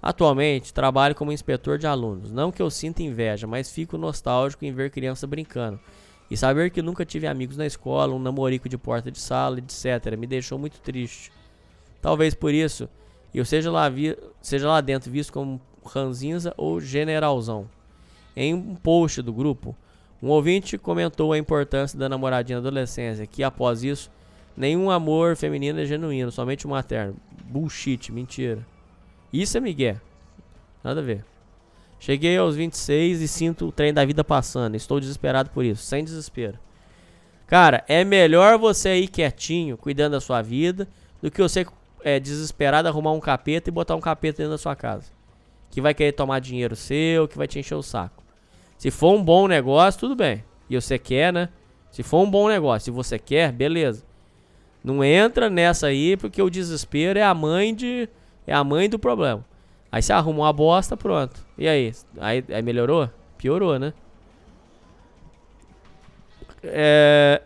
Atualmente, 0.02 0.74
trabalho 0.74 1.14
como 1.14 1.32
inspetor 1.32 1.78
de 1.78 1.86
alunos. 1.86 2.30
Não 2.30 2.52
que 2.52 2.60
eu 2.60 2.68
sinta 2.68 3.02
inveja, 3.02 3.46
mas 3.46 3.70
fico 3.70 3.96
nostálgico 3.96 4.64
em 4.64 4.72
ver 4.72 4.90
criança 4.90 5.26
brincando. 5.26 5.80
E 6.30 6.36
saber 6.36 6.70
que 6.70 6.82
nunca 6.82 7.06
tive 7.06 7.26
amigos 7.26 7.56
na 7.56 7.64
escola, 7.64 8.14
um 8.14 8.18
namorico 8.18 8.68
de 8.68 8.76
porta 8.76 9.10
de 9.10 9.18
sala, 9.18 9.58
etc. 9.58 10.14
Me 10.18 10.26
deixou 10.26 10.58
muito 10.58 10.78
triste. 10.80 11.32
Talvez 12.02 12.34
por 12.34 12.52
isso, 12.52 12.86
eu 13.34 13.46
seja 13.46 13.70
lá, 13.70 13.88
vi, 13.88 14.14
seja 14.42 14.68
lá 14.68 14.82
dentro 14.82 15.10
visto 15.10 15.32
como 15.32 15.58
ranzinza 15.82 16.52
ou 16.58 16.80
generalzão. 16.80 17.66
Em 18.36 18.54
um 18.54 18.74
post 18.74 19.22
do 19.22 19.32
grupo, 19.32 19.76
um 20.22 20.28
ouvinte 20.28 20.78
comentou 20.78 21.32
a 21.32 21.38
importância 21.38 21.98
da 21.98 22.08
namoradinha 22.08 22.60
na 22.60 22.66
adolescência, 22.66 23.26
que 23.26 23.42
após 23.44 23.84
isso, 23.84 24.10
nenhum 24.56 24.90
amor 24.90 25.36
feminino 25.36 25.80
é 25.80 25.84
genuíno, 25.84 26.32
somente 26.32 26.66
o 26.66 26.70
materno. 26.70 27.16
Bullshit, 27.44 28.10
mentira. 28.10 28.66
Isso 29.32 29.56
é 29.56 29.60
migué. 29.60 30.00
Nada 30.82 31.00
a 31.00 31.04
ver. 31.04 31.24
Cheguei 32.00 32.36
aos 32.36 32.56
26 32.56 33.20
e 33.20 33.28
sinto 33.28 33.68
o 33.68 33.72
trem 33.72 33.92
da 33.92 34.04
vida 34.04 34.24
passando. 34.24 34.74
Estou 34.74 34.98
desesperado 34.98 35.50
por 35.50 35.64
isso, 35.64 35.82
sem 35.82 36.02
desespero. 36.02 36.58
Cara, 37.46 37.84
é 37.86 38.02
melhor 38.02 38.58
você 38.58 38.96
ir 38.96 39.08
quietinho, 39.08 39.76
cuidando 39.76 40.12
da 40.12 40.20
sua 40.20 40.40
vida, 40.40 40.88
do 41.20 41.30
que 41.30 41.42
você 41.42 41.66
é, 42.02 42.18
desesperado 42.18 42.88
arrumar 42.88 43.12
um 43.12 43.20
capeta 43.20 43.68
e 43.68 43.72
botar 43.72 43.94
um 43.94 44.00
capeta 44.00 44.38
dentro 44.38 44.52
da 44.52 44.58
sua 44.58 44.74
casa. 44.74 45.12
Que 45.70 45.82
vai 45.82 45.92
querer 45.92 46.12
tomar 46.12 46.40
dinheiro 46.40 46.74
seu, 46.74 47.28
que 47.28 47.36
vai 47.36 47.46
te 47.46 47.58
encher 47.58 47.74
o 47.74 47.82
saco. 47.82 48.23
Se 48.78 48.90
for 48.90 49.14
um 49.14 49.22
bom 49.22 49.46
negócio, 49.46 50.00
tudo 50.00 50.16
bem. 50.16 50.44
E 50.68 50.74
você 50.74 50.98
quer, 50.98 51.32
né? 51.32 51.48
Se 51.90 52.02
for 52.02 52.22
um 52.22 52.30
bom 52.30 52.48
negócio, 52.48 52.86
se 52.86 52.90
você 52.90 53.18
quer, 53.18 53.52
beleza. 53.52 54.04
Não 54.82 55.02
entra 55.02 55.48
nessa 55.48 55.86
aí, 55.86 56.16
porque 56.16 56.42
o 56.42 56.50
desespero 56.50 57.18
é 57.18 57.22
a 57.22 57.32
mãe 57.32 57.74
de. 57.74 58.08
É 58.46 58.52
a 58.52 58.62
mãe 58.62 58.88
do 58.88 58.98
problema. 58.98 59.44
Aí 59.90 60.02
você 60.02 60.12
arruma 60.12 60.40
uma 60.40 60.52
bosta, 60.52 60.96
pronto. 60.96 61.40
E 61.56 61.68
aí? 61.68 61.92
Aí, 62.18 62.44
aí 62.48 62.62
melhorou? 62.62 63.08
Piorou, 63.38 63.78
né? 63.78 63.94
É... 66.64 67.40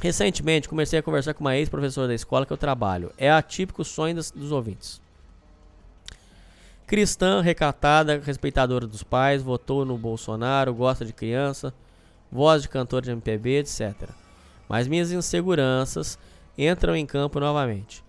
Recentemente 0.00 0.68
comecei 0.68 0.98
a 0.98 1.02
conversar 1.02 1.34
com 1.34 1.44
uma 1.44 1.56
ex-professora 1.56 2.08
da 2.08 2.14
escola 2.14 2.44
que 2.44 2.52
eu 2.52 2.56
trabalho. 2.56 3.12
É 3.16 3.30
atípico 3.30 3.84
sonho 3.84 4.16
dos, 4.16 4.30
dos 4.30 4.50
ouvintes. 4.52 5.00
Cristã, 6.86 7.40
recatada, 7.40 8.20
respeitadora 8.22 8.86
dos 8.86 9.02
pais, 9.02 9.42
votou 9.42 9.86
no 9.86 9.96
Bolsonaro, 9.96 10.74
gosta 10.74 11.04
de 11.04 11.14
criança, 11.14 11.72
voz 12.30 12.62
de 12.62 12.68
cantor 12.68 13.00
de 13.00 13.10
MPB, 13.10 13.60
etc. 13.60 14.10
Mas 14.68 14.86
minhas 14.86 15.10
inseguranças 15.10 16.18
entram 16.58 16.94
em 16.94 17.06
campo 17.06 17.40
novamente. 17.40 18.04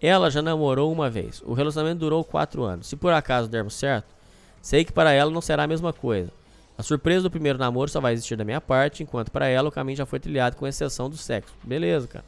Ela 0.00 0.30
já 0.30 0.40
namorou 0.40 0.92
uma 0.92 1.10
vez. 1.10 1.42
O 1.44 1.54
relacionamento 1.54 1.98
durou 1.98 2.24
quatro 2.24 2.62
anos. 2.62 2.86
Se 2.86 2.96
por 2.96 3.12
acaso 3.12 3.48
dermos 3.48 3.74
certo, 3.74 4.14
sei 4.62 4.84
que 4.84 4.92
para 4.92 5.12
ela 5.12 5.30
não 5.30 5.40
será 5.40 5.64
a 5.64 5.68
mesma 5.68 5.92
coisa. 5.92 6.32
A 6.78 6.82
surpresa 6.82 7.24
do 7.24 7.30
primeiro 7.30 7.58
namoro 7.58 7.90
só 7.90 8.00
vai 8.00 8.14
existir 8.14 8.36
da 8.36 8.44
minha 8.44 8.60
parte, 8.60 9.02
enquanto 9.02 9.30
para 9.30 9.48
ela 9.48 9.68
o 9.68 9.72
caminho 9.72 9.98
já 9.98 10.06
foi 10.06 10.18
trilhado 10.18 10.56
com 10.56 10.66
exceção 10.66 11.10
do 11.10 11.16
sexo. 11.16 11.52
Beleza, 11.62 12.06
cara. 12.06 12.24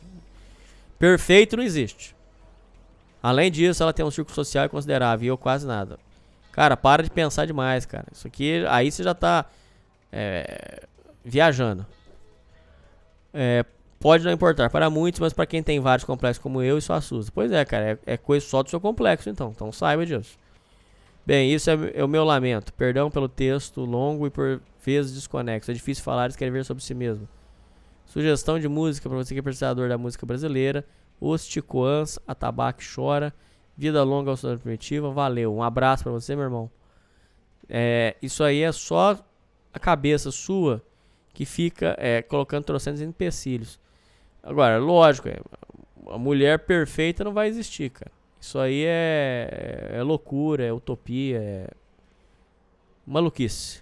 Perfeito 0.98 1.56
não 1.56 1.64
existe. 1.64 2.14
Além 3.22 3.50
disso, 3.50 3.82
ela 3.82 3.92
tem 3.92 4.04
um 4.04 4.10
círculo 4.10 4.34
social 4.34 4.68
considerável 4.68 5.24
e 5.24 5.28
eu 5.28 5.38
quase 5.38 5.66
nada. 5.66 5.98
Cara, 6.50 6.76
para 6.76 7.02
de 7.02 7.10
pensar 7.10 7.46
demais, 7.46 7.86
cara. 7.86 8.06
Isso 8.12 8.26
aqui, 8.26 8.64
aí 8.68 8.90
você 8.90 9.02
já 9.02 9.14
tá 9.14 9.46
é, 10.10 10.82
viajando. 11.24 11.86
É, 13.32 13.64
pode 14.00 14.24
não 14.24 14.32
importar 14.32 14.68
para 14.68 14.90
muitos, 14.90 15.20
mas 15.20 15.32
para 15.32 15.46
quem 15.46 15.62
tem 15.62 15.80
vários 15.80 16.04
complexos 16.04 16.42
como 16.42 16.60
eu, 16.60 16.76
isso 16.76 16.92
assusta. 16.92 17.30
Pois 17.32 17.52
é, 17.52 17.64
cara, 17.64 17.92
é, 17.92 18.14
é 18.14 18.16
coisa 18.16 18.44
só 18.44 18.62
do 18.62 18.68
seu 18.68 18.80
complexo, 18.80 19.30
então. 19.30 19.52
Então 19.54 19.72
saiba 19.72 20.04
disso. 20.04 20.36
Bem, 21.24 21.54
isso 21.54 21.70
é, 21.70 21.74
é 21.94 22.04
o 22.04 22.08
meu 22.08 22.24
lamento. 22.24 22.72
Perdão 22.74 23.10
pelo 23.10 23.28
texto 23.28 23.84
longo 23.84 24.26
e 24.26 24.30
por 24.30 24.60
vezes 24.84 25.14
desconexo. 25.14 25.70
É 25.70 25.74
difícil 25.74 26.02
falar 26.02 26.26
e 26.26 26.30
escrever 26.30 26.64
sobre 26.64 26.82
si 26.82 26.94
mesmo. 26.94 27.28
Sugestão 28.04 28.58
de 28.58 28.68
música 28.68 29.08
para 29.08 29.16
você 29.16 29.32
que 29.32 29.38
é 29.38 29.40
apreciador 29.40 29.88
da 29.88 29.96
música 29.96 30.26
brasileira. 30.26 30.84
Os 31.22 31.46
Ticoãs, 31.46 32.18
Atabaque 32.26 32.84
Chora. 32.84 33.32
Vida 33.76 34.02
longa 34.02 34.30
ao 34.30 34.36
Sonora 34.36 34.58
Primitiva. 34.58 35.12
Valeu. 35.12 35.54
Um 35.54 35.62
abraço 35.62 36.02
para 36.02 36.10
você, 36.10 36.34
meu 36.34 36.44
irmão. 36.44 36.68
É, 37.68 38.16
isso 38.20 38.42
aí 38.42 38.60
é 38.60 38.72
só 38.72 39.16
a 39.72 39.78
cabeça 39.78 40.32
sua 40.32 40.82
que 41.32 41.46
fica 41.46 41.94
é, 41.96 42.22
colocando 42.22 42.64
trocentos 42.64 43.00
empecilhos. 43.00 43.78
Agora, 44.42 44.78
lógico, 44.78 45.28
é, 45.28 45.38
a 46.10 46.18
mulher 46.18 46.58
perfeita 46.58 47.22
não 47.22 47.32
vai 47.32 47.46
existir, 47.46 47.90
cara. 47.90 48.10
Isso 48.40 48.58
aí 48.58 48.82
é, 48.84 49.90
é 49.92 50.02
loucura, 50.02 50.64
é 50.64 50.72
utopia, 50.72 51.38
é 51.40 51.68
maluquice. 53.06 53.80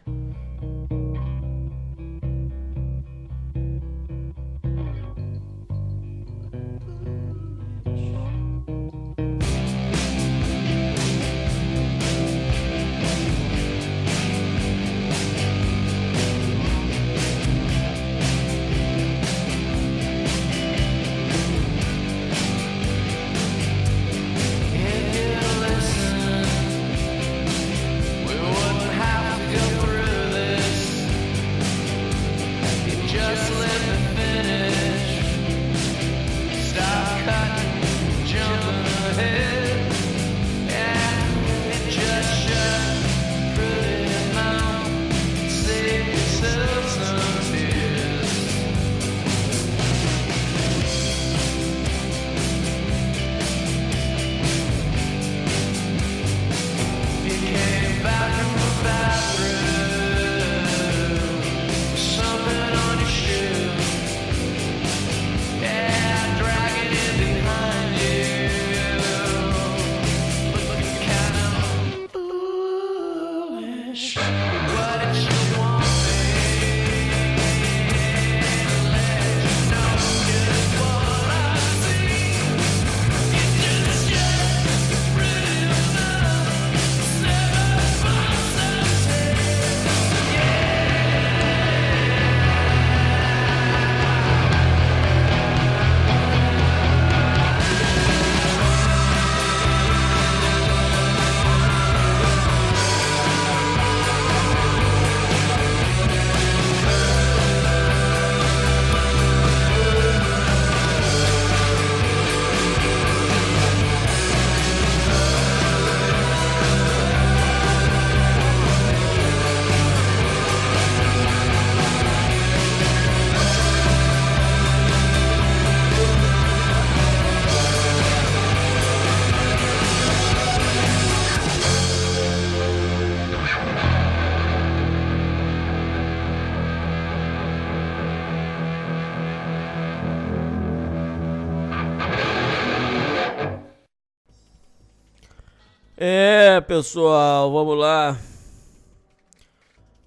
Pessoal, 146.71 147.51
vamos 147.51 147.77
lá. 147.77 148.17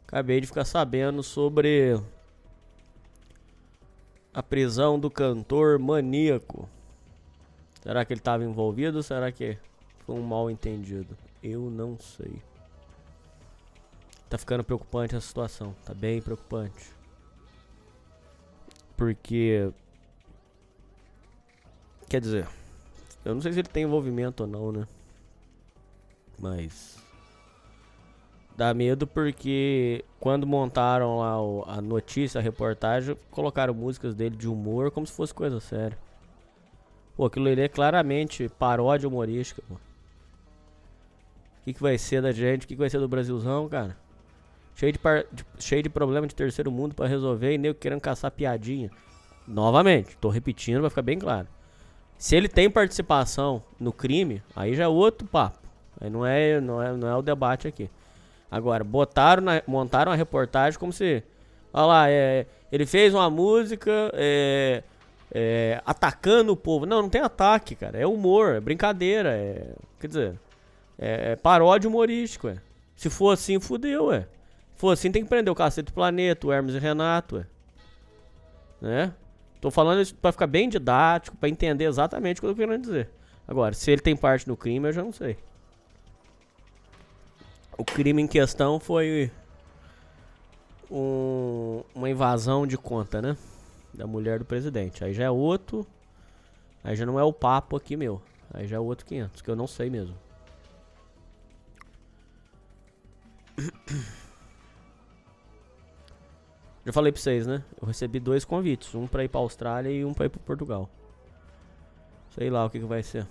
Acabei 0.08 0.40
de 0.40 0.48
ficar 0.48 0.64
sabendo 0.64 1.22
sobre 1.22 2.01
a 4.33 4.42
prisão 4.42 4.98
do 4.98 5.11
cantor 5.11 5.77
maníaco. 5.77 6.69
Será 7.82 8.06
que 8.06 8.14
ele 8.14 8.22
estava 8.22 8.45
envolvido 8.45 8.95
ou 8.95 9.03
será 9.03 9.30
que 9.30 9.58
foi 10.06 10.16
um 10.16 10.22
mal 10.22 10.50
entendido? 10.50 11.17
Eu 11.43 11.69
não 11.69 12.00
sei. 12.00 12.42
Tá 14.30 14.38
ficando 14.38 14.64
preocupante 14.64 15.17
a 15.17 15.19
situação, 15.19 15.75
tá 15.83 15.93
bem 15.93 16.22
preocupante. 16.22 16.93
Porque 18.95 19.69
quer 22.08 22.22
dizer, 22.22 22.48
eu 23.25 23.35
não 23.35 23.42
sei 23.42 23.51
se 23.51 23.59
ele 23.59 23.67
tem 23.67 23.83
envolvimento 23.83 24.43
ou 24.43 24.48
não, 24.48 24.72
né? 24.72 24.88
Mas 26.44 26.98
dá 28.58 28.74
medo 28.74 29.08
porque 29.08 30.04
quando 30.20 30.46
montaram 30.46 31.20
lá 31.20 31.42
o- 31.42 31.64
a 31.66 31.82
notícia, 31.82 32.38
a 32.40 32.42
reportagem, 32.42 33.16
colocaram 33.32 33.74
músicas 33.74 34.14
dele 34.14 34.36
de 34.36 34.50
humor 34.50 34.92
como 34.92 35.08
se 35.08 35.14
fosse 35.14 35.34
coisa 35.34 35.62
séria. 35.62 35.98
Pô, 37.16 37.26
aquilo 37.28 37.48
ali 37.48 37.62
é 37.62 37.70
claramente 37.70 38.50
paródia 38.60 39.08
humorística, 39.08 39.62
pô. 39.70 39.76
O 39.76 39.80
que, 41.64 41.74
que 41.76 41.82
vai 41.82 41.98
ser 41.98 42.22
da 42.22 42.34
gente? 42.34 42.66
O 42.66 42.68
que, 42.68 42.74
que 42.76 42.80
vai 42.80 42.90
ser 42.90 43.00
do 43.00 43.08
Brasilzão, 43.08 43.70
cara? 43.70 43.96
Cheio 44.76 44.92
de, 44.92 45.00
par- 45.00 45.24
de- 45.32 45.46
cheio 45.60 45.82
de 45.82 45.90
problema 45.90 46.28
de 46.28 46.36
terceiro 46.36 46.70
mundo 46.70 46.94
pra 46.94 47.08
resolver 47.08 47.54
e 47.54 47.58
nego 47.58 47.80
querendo 47.80 48.02
caçar 48.02 48.32
piadinha. 48.32 48.92
Novamente, 49.48 50.18
tô 50.18 50.28
repetindo, 50.28 50.82
vai 50.82 50.90
ficar 50.90 51.04
bem 51.04 51.18
claro. 51.18 51.48
Se 52.18 52.36
ele 52.36 52.50
tem 52.50 52.70
participação 52.70 53.64
no 53.80 53.94
crime, 53.94 54.44
aí 54.54 54.76
já 54.76 54.84
é 54.84 54.88
outro 54.90 55.26
papo. 55.26 55.62
Aí 56.03 56.09
não 56.09 56.25
é, 56.25 56.59
não 56.59 56.83
é, 56.83 56.91
não 56.91 57.07
é 57.07 57.15
o 57.15 57.22
debate 57.22 57.65
aqui. 57.67 57.90
Agora, 58.51 58.83
botaram 58.83 59.41
na- 59.41 59.64
montaram 59.65 60.11
a 60.11 60.15
reportagem 60.15 60.77
como 60.77 60.91
se. 60.91 61.23
Olha 61.73 61.85
lá, 61.85 62.09
é, 62.09 62.45
ele 62.72 62.85
fez 62.85 63.14
uma 63.14 63.30
música 63.30 64.11
é, 64.14 64.83
é, 65.33 65.82
atacando 65.85 66.51
o 66.51 66.57
povo. 66.57 66.85
Não, 66.85 67.01
não 67.01 67.09
tem 67.09 67.22
ataque, 67.22 67.73
cara. 67.73 67.98
É 67.98 68.06
humor, 68.06 68.56
é 68.56 68.59
brincadeira. 68.59 69.30
É, 69.33 69.73
quer 69.99 70.07
dizer, 70.07 70.40
é, 70.99 71.32
é 71.32 71.35
paródia 71.38 71.88
humorístico, 71.90 72.49
é. 72.49 72.57
Se 72.95 73.09
for 73.09 73.32
assim, 73.32 73.59
fudeu, 73.59 74.11
é. 74.11 74.19
Se 74.22 74.27
for 74.80 74.91
assim, 74.91 75.09
tem 75.11 75.23
que 75.23 75.30
prender 75.30 75.51
o 75.51 75.56
Cacete 75.56 75.88
do 75.88 75.93
Planeta, 75.93 76.45
o 76.45 76.51
Hermes 76.53 76.75
e 76.75 76.80
Renato, 76.80 77.38
é. 77.38 77.45
Né? 78.82 79.14
Tô 79.61 79.72
falando 79.72 80.01
isso 80.01 80.14
pra 80.15 80.32
ficar 80.33 80.45
bem 80.48 80.67
didático, 80.67 81.38
pra 81.38 81.48
entender 81.48 81.85
exatamente 81.85 82.38
o 82.38 82.41
que 82.41 82.48
eu 82.48 82.51
tô 82.51 82.57
querendo 82.57 82.82
dizer. 82.82 83.09
Agora, 83.48 83.73
se 83.73 83.90
ele 83.90 84.01
tem 84.01 84.15
parte 84.15 84.48
no 84.48 84.57
crime, 84.57 84.90
eu 84.90 84.93
já 84.93 85.01
não 85.01 85.14
sei. 85.14 85.38
O 87.77 87.84
crime 87.84 88.22
em 88.22 88.27
questão 88.27 88.80
foi 88.80 89.32
um- 90.90 91.84
uma 91.95 92.10
invasão 92.10 92.68
de 92.68 92.77
conta, 92.77 93.22
né? 93.22 93.35
Da 93.93 94.06
mulher 94.08 94.40
do 94.40 94.45
presidente. 94.45 95.03
Aí 95.03 95.14
já 95.14 95.24
é 95.26 95.30
outro. 95.30 95.85
Aí 96.84 96.95
já 96.95 97.06
não 97.06 97.19
é 97.19 97.24
o 97.24 97.34
papo 97.34 97.76
aqui, 97.76 97.95
meu. 97.95 98.22
Aí 98.53 98.68
já 98.68 98.76
é 98.76 98.80
outro 98.80 99.06
500, 99.06 99.42
que 99.42 99.50
eu 99.50 99.56
não 99.56 99.68
sei 99.68 99.90
mesmo. 99.90 100.16
Já 106.85 106.92
falei 106.92 107.14
pra 107.14 107.22
vocês, 107.22 107.48
né? 107.48 107.64
Eu 107.82 107.88
recebi 107.88 108.19
dois 108.19 108.43
convites. 108.43 108.93
Um 108.93 109.08
pra 109.08 109.24
ir 109.24 109.30
pra 109.30 109.40
Austrália 109.40 109.90
e 109.90 110.03
um 110.03 110.14
pra 110.14 110.26
ir 110.26 110.30
pra 110.30 110.42
Portugal. 110.42 110.90
Sei 112.35 112.50
lá 112.50 112.66
o 112.66 112.69
que, 112.69 112.77
que 112.80 112.85
vai 112.85 113.02
ser. 113.02 113.26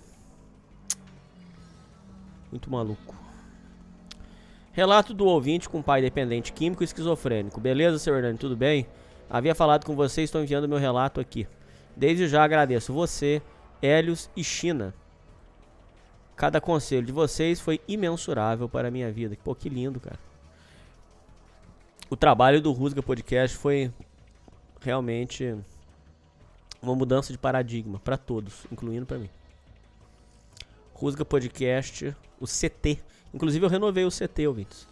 Muito 2.49 2.71
maluco. 2.71 3.13
Relato 4.73 5.13
do 5.13 5.25
ouvinte 5.25 5.69
com 5.69 5.83
pai 5.83 6.01
dependente 6.01 6.51
químico 6.51 6.81
e 6.81 6.85
esquizofrênico. 6.85 7.61
Beleza, 7.61 7.99
seu 7.99 8.15
Hernani? 8.15 8.39
Tudo 8.39 8.57
bem? 8.57 8.87
Havia 9.29 9.53
falado 9.53 9.85
com 9.85 9.95
você 9.95 10.23
estou 10.23 10.41
enviando 10.41 10.67
meu 10.67 10.79
relato 10.79 11.21
aqui. 11.21 11.47
Desde 11.95 12.27
já 12.27 12.43
agradeço 12.43 12.91
você, 12.91 13.39
Hélios 13.81 14.31
e 14.35 14.43
China. 14.43 14.91
Cada 16.35 16.59
conselho 16.59 17.05
de 17.05 17.11
vocês 17.11 17.61
foi 17.61 17.79
imensurável 17.87 18.67
para 18.67 18.87
a 18.87 18.91
minha 18.91 19.11
vida. 19.11 19.37
Pô, 19.43 19.53
que 19.53 19.69
lindo, 19.69 19.99
cara. 19.99 20.17
O 22.09 22.15
trabalho 22.15 22.59
do 22.59 22.71
Rusga 22.71 23.03
Podcast 23.03 23.55
foi 23.55 23.91
realmente 24.81 25.55
uma 26.81 26.95
mudança 26.95 27.31
de 27.31 27.37
paradigma 27.37 27.99
para 27.99 28.17
todos, 28.17 28.65
incluindo 28.71 29.05
para 29.05 29.19
mim. 29.19 29.29
Rusga 30.93 31.23
Podcast, 31.23 32.15
o 32.39 32.45
CT. 32.47 32.99
Inclusive 33.33 33.65
eu 33.65 33.69
renovei 33.69 34.05
o 34.05 34.09
CT, 34.09 34.47
ouvintes. 34.47 34.87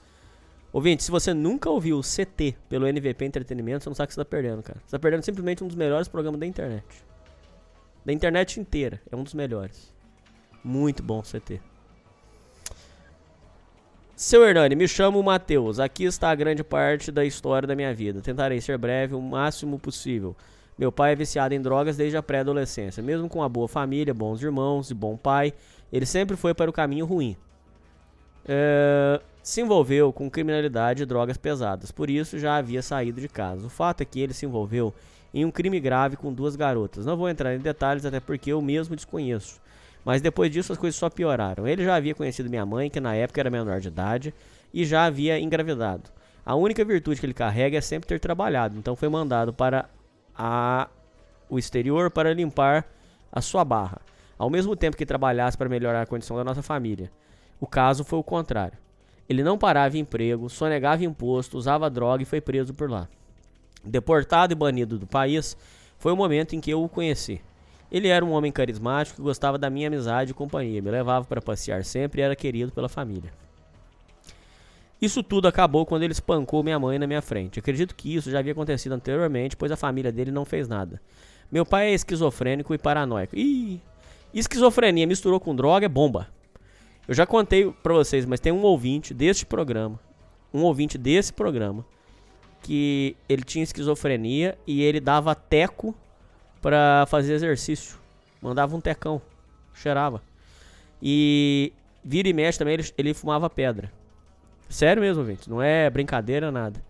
Ouvintes, 0.74 1.06
se 1.06 1.12
você 1.12 1.34
nunca 1.34 1.70
ouviu 1.70 2.00
o 2.00 2.02
CT 2.02 2.56
pelo 2.70 2.88
NVP 2.88 3.26
Entretenimento, 3.26 3.84
você 3.84 3.90
não 3.90 3.96
sabe 3.96 4.06
o 4.06 4.08
que 4.08 4.14
você 4.14 4.22
tá 4.22 4.26
perdendo, 4.26 4.64
cara. 4.64 4.80
Você 4.86 4.92
tá 4.92 5.00
perdendo 5.00 5.24
simplesmente 5.24 5.64
um 5.64 5.68
dos 5.68 5.76
melhores 5.76 6.08
programas 6.08 6.40
da 6.40 6.46
internet. 6.46 6.86
Da 8.06 8.14
internet 8.14 8.60
inteira. 8.60 9.02
É 9.12 9.16
um 9.16 9.24
dos 9.24 9.34
melhores. 9.34 9.94
Muito 10.64 11.04
bom 11.04 11.20
o 11.20 11.24
CT. 11.24 11.60
Seu 14.16 14.46
Hernani, 14.46 14.76
me 14.76 14.88
chamo 14.88 15.22
Matheus. 15.22 15.80
Aqui 15.80 16.06
está 16.06 16.30
a 16.30 16.36
grande 16.36 16.64
parte 16.64 17.12
da 17.12 17.26
história 17.26 17.68
da 17.68 17.76
minha 17.76 17.94
vida. 17.94 18.22
Tentarei 18.22 18.62
ser 18.62 18.78
breve 18.78 19.14
o 19.14 19.22
máximo 19.22 19.78
possível. 19.78 20.36
Meu 20.78 20.92
pai 20.92 21.12
é 21.12 21.16
viciado 21.16 21.54
em 21.54 21.62
drogas 21.62 21.98
desde 21.98 22.16
a 22.16 22.24
pré-adolescência. 22.24 23.04
Mesmo 23.04 23.28
com 23.28 23.40
uma 23.40 23.50
boa 23.50 23.68
família, 23.68 24.14
bons 24.14 24.42
irmãos 24.42 24.90
e 24.90 24.94
bom 24.94 25.18
pai, 25.18 25.54
ele 25.92 26.06
sempre 26.06 26.38
foi 26.38 26.54
para 26.54 26.70
o 26.70 26.74
caminho 26.74 27.06
ruim. 27.06 27.36
É, 28.46 29.22
se 29.44 29.62
envolveu 29.62 30.12
com 30.14 30.30
criminalidade 30.30 31.04
e 31.04 31.06
drogas 31.06 31.38
pesadas, 31.38 31.92
por 31.92 32.10
isso 32.10 32.38
já 32.38 32.58
havia 32.58 32.82
saído 32.82 33.20
de 33.20 33.28
casa. 33.28 33.66
O 33.66 33.70
fato 33.70 34.02
é 34.02 34.06
que 34.06 34.20
ele 34.20 34.34
se 34.34 34.46
envolveu 34.46 34.94
em 35.34 35.46
um 35.46 35.52
crime 35.52 35.80
grave 35.80 36.18
com 36.18 36.34
duas 36.34 36.56
garotas. 36.56 37.06
Não 37.06 37.18
vou 37.18 37.30
entrar 37.30 37.56
em 37.56 37.60
detalhes, 37.60 38.06
até 38.06 38.20
porque 38.20 38.52
eu 38.52 38.62
mesmo 38.62 38.96
desconheço. 38.96 39.60
Mas 40.04 40.22
depois 40.22 40.52
disso 40.52 40.74
as 40.74 40.78
coisas 40.78 40.98
só 40.98 41.10
pioraram. 41.10 41.68
Ele 41.68 41.84
já 41.84 41.96
havia 41.96 42.16
conhecido 42.16 42.50
minha 42.50 42.66
mãe, 42.66 42.90
que 42.90 43.00
na 43.00 43.16
época 43.16 43.40
era 43.40 43.50
menor 43.50 43.80
de 43.80 43.88
idade, 43.88 44.34
e 44.74 44.86
já 44.86 45.06
havia 45.06 45.40
engravidado. 45.40 46.10
A 46.46 46.56
única 46.56 46.84
virtude 46.84 47.20
que 47.20 47.26
ele 47.26 47.34
carrega 47.34 47.78
é 47.78 47.82
sempre 47.82 48.08
ter 48.08 48.20
trabalhado, 48.20 48.78
então 48.78 48.96
foi 48.96 49.08
mandado 49.10 49.54
para 49.54 49.88
a, 50.36 50.90
o 51.50 51.60
exterior 51.60 52.10
para 52.10 52.34
limpar 52.34 52.86
a 53.32 53.42
sua 53.42 53.64
barra, 53.64 54.02
ao 54.38 54.50
mesmo 54.50 54.76
tempo 54.76 54.98
que 54.98 55.06
trabalhasse 55.06 55.58
para 55.58 55.70
melhorar 55.70 56.02
a 56.02 56.06
condição 56.06 56.36
da 56.36 56.44
nossa 56.44 56.64
família. 56.64 57.12
O 57.62 57.68
caso 57.68 58.04
foi 58.04 58.18
o 58.18 58.24
contrário. 58.24 58.78
Ele 59.30 59.44
não 59.44 59.56
parava 59.56 59.96
em 59.96 60.02
emprego, 60.02 60.50
sonegava 60.50 61.06
imposto, 61.06 61.58
usava 61.58 61.92
droga 61.92 62.24
e 62.24 62.26
foi 62.26 62.42
preso 62.42 62.74
por 62.74 62.90
lá. 62.90 63.08
Deportado 63.86 64.52
e 64.52 64.56
banido 64.56 64.98
do 64.98 65.06
país, 65.06 65.56
foi 66.00 66.12
o 66.12 66.18
momento 66.18 66.56
em 66.56 66.60
que 66.60 66.72
eu 66.72 66.84
o 66.84 66.90
conheci. 66.90 67.40
Ele 67.92 68.08
era 68.08 68.26
um 68.26 68.32
homem 68.32 68.52
carismático 68.52 69.18
que 69.18 69.22
gostava 69.22 69.60
da 69.60 69.70
minha 69.70 69.88
amizade 69.88 70.32
e 70.32 70.34
companhia, 70.34 70.82
me 70.82 70.90
levava 70.90 71.24
para 71.24 71.40
passear 71.40 71.86
sempre 71.86 72.22
e 72.22 72.24
era 72.24 72.36
querido 72.36 72.72
pela 72.72 72.90
família. 72.90 73.32
Isso 75.00 75.22
tudo 75.22 75.48
acabou 75.48 75.86
quando 75.86 76.02
ele 76.02 76.14
espancou 76.14 76.64
minha 76.64 76.80
mãe 76.80 76.98
na 76.98 77.06
minha 77.06 77.22
frente. 77.22 77.60
Acredito 77.60 77.96
que 77.96 78.16
isso 78.16 78.32
já 78.32 78.40
havia 78.40 78.54
acontecido 78.54 78.94
anteriormente, 78.94 79.56
pois 79.56 79.72
a 79.72 79.78
família 79.78 80.12
dele 80.12 80.32
não 80.32 80.46
fez 80.46 80.68
nada. 80.68 81.00
Meu 81.52 81.66
pai 81.66 81.90
é 81.90 81.94
esquizofrênico 81.94 82.74
e 82.74 82.78
paranoico. 82.78 83.36
Ih, 83.36 83.80
esquizofrenia 84.34 85.06
misturou 85.06 85.40
com 85.40 85.56
droga 85.56 85.86
é 85.86 85.90
bomba. 85.90 86.28
Eu 87.08 87.14
já 87.14 87.26
contei 87.26 87.72
pra 87.84 87.94
vocês, 87.94 88.26
mas 88.26 88.40
tem 88.40 88.52
um 88.52 88.62
ouvinte 88.62 89.14
deste 89.14 89.46
programa, 89.46 90.00
um 90.54 90.62
ouvinte 90.62 90.98
desse 90.98 91.34
programa, 91.34 91.86
que 92.62 93.16
ele 93.28 93.44
tinha 93.44 93.64
esquizofrenia 93.64 94.58
e 94.66 94.82
ele 94.84 95.00
dava 95.00 95.34
teco 95.34 95.96
pra 96.62 97.06
fazer 97.08 97.34
exercício. 97.34 97.98
Mandava 98.42 98.76
um 98.76 98.82
tecão, 98.82 99.22
cheirava. 99.74 100.22
E 101.02 101.74
vira 102.04 102.30
e 102.30 102.34
mexe 102.34 102.60
também 102.60 102.76
ele, 102.76 102.94
ele 102.98 103.14
fumava 103.14 103.50
pedra. 103.50 103.92
Sério 104.70 105.02
mesmo, 105.02 105.22
ouvinte, 105.22 105.50
não 105.50 105.62
é 105.62 105.90
brincadeira 105.90 106.52
nada. 106.52 106.82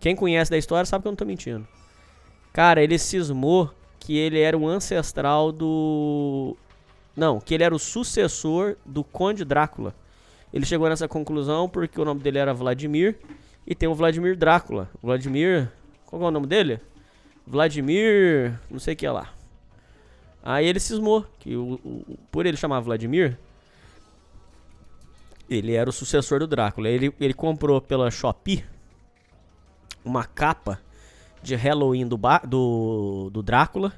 Quem 0.00 0.14
conhece 0.14 0.50
da 0.50 0.56
história 0.56 0.86
sabe 0.86 1.02
que 1.02 1.08
eu 1.08 1.12
não 1.12 1.16
tô 1.16 1.24
mentindo. 1.24 1.66
Cara, 2.52 2.82
ele 2.82 2.98
cismou 2.98 3.72
que 3.98 4.16
ele 4.16 4.40
era 4.40 4.56
o 4.56 4.68
ancestral 4.68 5.50
do 5.50 6.56
não, 7.16 7.40
que 7.40 7.54
ele 7.54 7.62
era 7.64 7.74
o 7.74 7.78
sucessor 7.78 8.76
do 8.84 9.04
Conde 9.04 9.44
Drácula. 9.44 9.94
Ele 10.52 10.64
chegou 10.66 10.88
nessa 10.88 11.08
conclusão 11.08 11.68
porque 11.68 12.00
o 12.00 12.04
nome 12.04 12.20
dele 12.20 12.38
era 12.38 12.54
Vladimir 12.54 13.16
e 13.66 13.74
tem 13.74 13.88
o 13.88 13.94
Vladimir 13.94 14.36
Drácula. 14.36 14.88
Vladimir. 15.02 15.70
Qual 16.06 16.22
é 16.22 16.26
o 16.26 16.30
nome 16.30 16.46
dele? 16.46 16.80
Vladimir. 17.46 18.58
Não 18.70 18.78
sei 18.78 18.94
o 18.94 18.96
que 18.96 19.06
é 19.06 19.10
lá. 19.10 19.32
Aí 20.42 20.66
ele 20.66 20.78
cismou 20.78 21.24
que 21.38 21.56
o, 21.56 21.74
o- 21.84 22.18
por 22.30 22.46
ele 22.46 22.56
chamar 22.56 22.80
Vladimir, 22.80 23.36
ele 25.48 25.72
era 25.74 25.88
o 25.88 25.92
sucessor 25.92 26.38
do 26.38 26.46
Drácula. 26.46 26.88
Ele, 26.88 27.12
ele 27.20 27.34
comprou 27.34 27.80
pela 27.80 28.10
Shopee 28.10 28.64
uma 30.04 30.24
capa 30.24 30.80
de 31.42 31.54
Halloween 31.54 32.06
do, 32.06 32.18
do, 32.46 33.30
do 33.32 33.42
Drácula. 33.42 33.92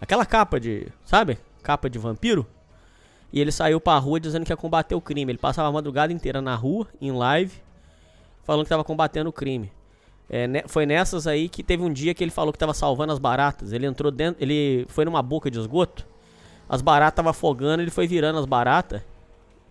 Aquela 0.00 0.24
capa 0.26 0.58
de. 0.58 0.88
Sabe? 1.04 1.38
Capa 1.60 1.88
de 1.88 1.98
vampiro. 1.98 2.46
E 3.32 3.40
ele 3.40 3.52
saiu 3.52 3.80
pra 3.80 3.96
rua 3.98 4.18
dizendo 4.18 4.44
que 4.44 4.52
ia 4.52 4.56
combater 4.56 4.94
o 4.94 5.00
crime. 5.00 5.30
Ele 5.32 5.38
passava 5.38 5.68
a 5.68 5.72
madrugada 5.72 6.12
inteira 6.12 6.40
na 6.42 6.54
rua, 6.54 6.86
em 7.00 7.12
live, 7.12 7.62
falando 8.42 8.64
que 8.64 8.68
tava 8.70 8.82
combatendo 8.82 9.30
o 9.30 9.32
crime. 9.32 9.70
É, 10.28 10.46
ne- 10.46 10.64
foi 10.66 10.86
nessas 10.86 11.26
aí 11.26 11.48
que 11.48 11.62
teve 11.62 11.82
um 11.82 11.92
dia 11.92 12.14
que 12.14 12.22
ele 12.22 12.30
falou 12.30 12.52
que 12.52 12.58
tava 12.58 12.74
salvando 12.74 13.12
as 13.12 13.18
baratas. 13.18 13.72
Ele 13.72 13.86
entrou 13.86 14.10
dentro, 14.10 14.42
ele 14.42 14.84
foi 14.88 15.04
numa 15.04 15.22
boca 15.22 15.50
de 15.50 15.58
esgoto. 15.58 16.06
As 16.68 16.80
baratas 16.82 17.16
tava 17.16 17.30
afogando, 17.30 17.82
ele 17.82 17.90
foi 17.90 18.06
virando 18.06 18.38
as 18.38 18.46
baratas. 18.46 19.02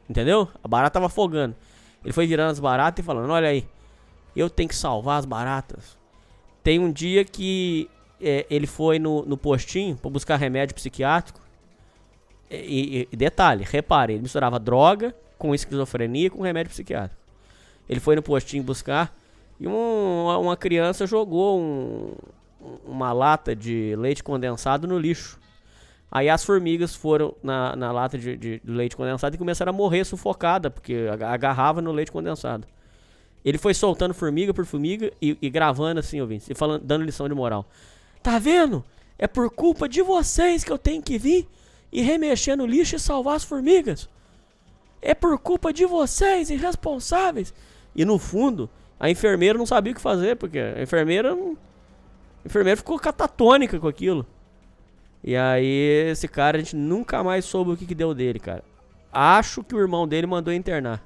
Entendeu? 0.10 0.48
A 0.64 0.68
barata 0.68 0.94
tava 0.94 1.06
afogando. 1.06 1.56
Ele 2.04 2.14
foi 2.14 2.26
virando 2.28 2.52
as 2.52 2.60
baratas 2.60 3.04
e 3.04 3.06
falando: 3.06 3.30
Olha 3.32 3.50
aí, 3.50 3.66
eu 4.36 4.50
tenho 4.50 4.68
que 4.70 4.76
salvar 4.76 5.20
as 5.20 5.26
baratas. 5.26 5.98
Tem 6.64 6.80
um 6.80 6.92
dia 6.92 7.24
que 7.24 7.90
é, 8.22 8.46
ele 8.50 8.68
foi 8.68 9.00
no, 9.00 9.24
no 9.26 9.38
postinho 9.38 9.96
pra 9.96 10.10
buscar 10.10 10.36
remédio 10.38 10.76
psiquiátrico. 10.76 11.40
E, 12.50 13.08
e- 13.12 13.16
detalhe, 13.16 13.64
repare, 13.64 14.14
ele 14.14 14.24
misturava 14.24 14.60
droga 14.60 15.16
com 15.38 15.54
esquizofrenia 15.54 16.28
e 16.28 16.30
com 16.30 16.42
remédio 16.42 16.72
psiquiátrico. 16.72 17.22
Ele 17.88 18.00
foi 18.00 18.16
no 18.16 18.22
postinho 18.24 18.64
buscar 18.64 19.16
e 19.60 19.68
um- 19.68 20.28
uma 20.42 20.58
criança 20.58 21.06
jogou 21.08 21.60
um- 21.60 22.14
uma 22.86 23.12
lata 23.14 23.56
de 23.56 23.96
leite 23.98 24.24
condensado 24.24 24.88
no 24.88 24.98
lixo. 24.98 25.40
Aí 26.12 26.28
as 26.28 26.44
formigas 26.44 26.96
foram 26.96 27.36
na, 27.44 27.76
na 27.76 27.92
lata 27.92 28.18
de, 28.18 28.36
de 28.36 28.62
leite 28.66 28.96
condensado 28.98 29.36
e 29.36 29.38
começaram 29.38 29.70
a 29.72 29.74
morrer 29.76 30.04
sufocada, 30.04 30.70
porque 30.72 31.08
aga- 31.12 31.30
agarrava 31.30 31.82
no 31.82 31.92
leite 31.92 32.12
condensado. 32.12 32.68
Ele 33.46 33.58
foi 33.58 33.74
soltando 33.74 34.14
formiga 34.14 34.54
por 34.54 34.66
formiga 34.66 35.12
e, 35.22 35.38
e 35.42 35.50
gravando 35.50 36.00
assim, 36.00 36.20
ouvintes, 36.20 36.50
e 36.50 36.56
falando, 36.56 36.84
dando 36.84 37.06
lição 37.06 37.30
de 37.30 37.36
moral. 37.36 37.66
Tá 38.24 38.38
vendo? 38.40 38.84
É 39.18 39.28
por 39.28 39.50
culpa 39.52 39.88
de 39.88 40.02
vocês 40.02 40.64
que 40.64 40.72
eu 40.72 40.78
tenho 40.78 41.02
que 41.02 41.18
vir 41.18 41.48
e 41.92 42.02
remexer 42.02 42.56
no 42.56 42.66
lixo 42.66 42.96
e 42.96 43.00
salvar 43.00 43.36
as 43.36 43.44
formigas. 43.44 44.10
É 45.02 45.14
por 45.14 45.38
culpa 45.40 45.72
de 45.72 45.86
vocês, 45.86 46.50
irresponsáveis. 46.50 47.54
E 47.96 48.06
no 48.06 48.20
fundo, 48.20 48.70
a 49.00 49.10
enfermeira 49.10 49.58
não 49.58 49.66
sabia 49.66 49.94
o 49.94 49.96
que 49.96 50.02
fazer, 50.02 50.36
porque 50.36 50.60
a 50.60 50.82
enfermeira 50.82 51.36
não... 51.36 51.58
A 52.44 52.48
enfermeira 52.48 52.78
ficou 52.78 53.00
catatônica 53.00 53.80
com 53.80 53.88
aquilo. 53.88 54.26
E 55.24 55.36
aí, 55.36 56.10
esse 56.10 56.28
cara, 56.28 56.58
a 56.58 56.60
gente 56.60 56.76
nunca 56.76 57.24
mais 57.24 57.46
soube 57.46 57.72
o 57.72 57.78
que, 57.78 57.86
que 57.86 57.96
deu 57.96 58.14
dele, 58.14 58.40
cara. 58.40 58.64
Acho 59.12 59.64
que 59.64 59.76
o 59.76 59.80
irmão 59.80 60.08
dele 60.08 60.28
mandou 60.28 60.54
internar. 60.54 61.04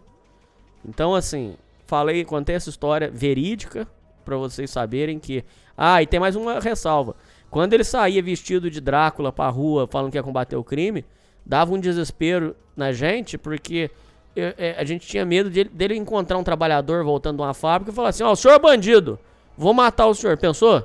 Então, 0.86 1.16
assim, 1.16 1.56
falei, 1.88 2.24
contei 2.26 2.56
essa 2.56 2.70
história 2.70 3.10
verídica 3.10 3.88
pra 4.24 4.38
vocês 4.38 4.70
saberem 4.70 5.20
que. 5.20 5.44
Ah, 5.76 6.02
e 6.02 6.08
tem 6.08 6.20
mais 6.20 6.36
uma 6.36 6.60
ressalva. 6.60 7.16
Quando 7.54 7.74
ele 7.74 7.84
saía 7.84 8.20
vestido 8.24 8.68
de 8.72 8.82
Drácula 8.82 9.32
pra 9.32 9.48
rua 9.48 9.86
falando 9.88 10.10
que 10.12 10.18
ia 10.18 10.24
combater 10.24 10.56
o 10.56 10.64
crime, 10.64 11.06
dava 11.46 11.72
um 11.72 11.80
desespero 11.80 12.56
na 12.76 12.92
gente, 12.92 13.38
porque 13.38 13.92
eu- 14.36 14.56
é, 14.58 14.76
a 14.76 14.84
gente 14.84 15.06
tinha 15.06 15.24
medo 15.24 15.52
dele, 15.52 15.70
dele 15.70 15.96
encontrar 15.96 16.36
um 16.40 16.44
trabalhador 16.44 17.04
voltando 17.04 17.36
de 17.38 17.44
uma 17.44 17.54
fábrica 17.54 17.92
e 17.92 17.94
falar 17.94 18.10
assim: 18.10 18.24
Ó, 18.24 18.32
o 18.32 18.36
senhor 18.36 18.56
é 18.56 18.60
bandido, 18.60 19.20
vou 19.56 19.72
matar 19.72 20.08
o 20.08 20.16
senhor. 20.16 20.36
Pensou? 20.36 20.84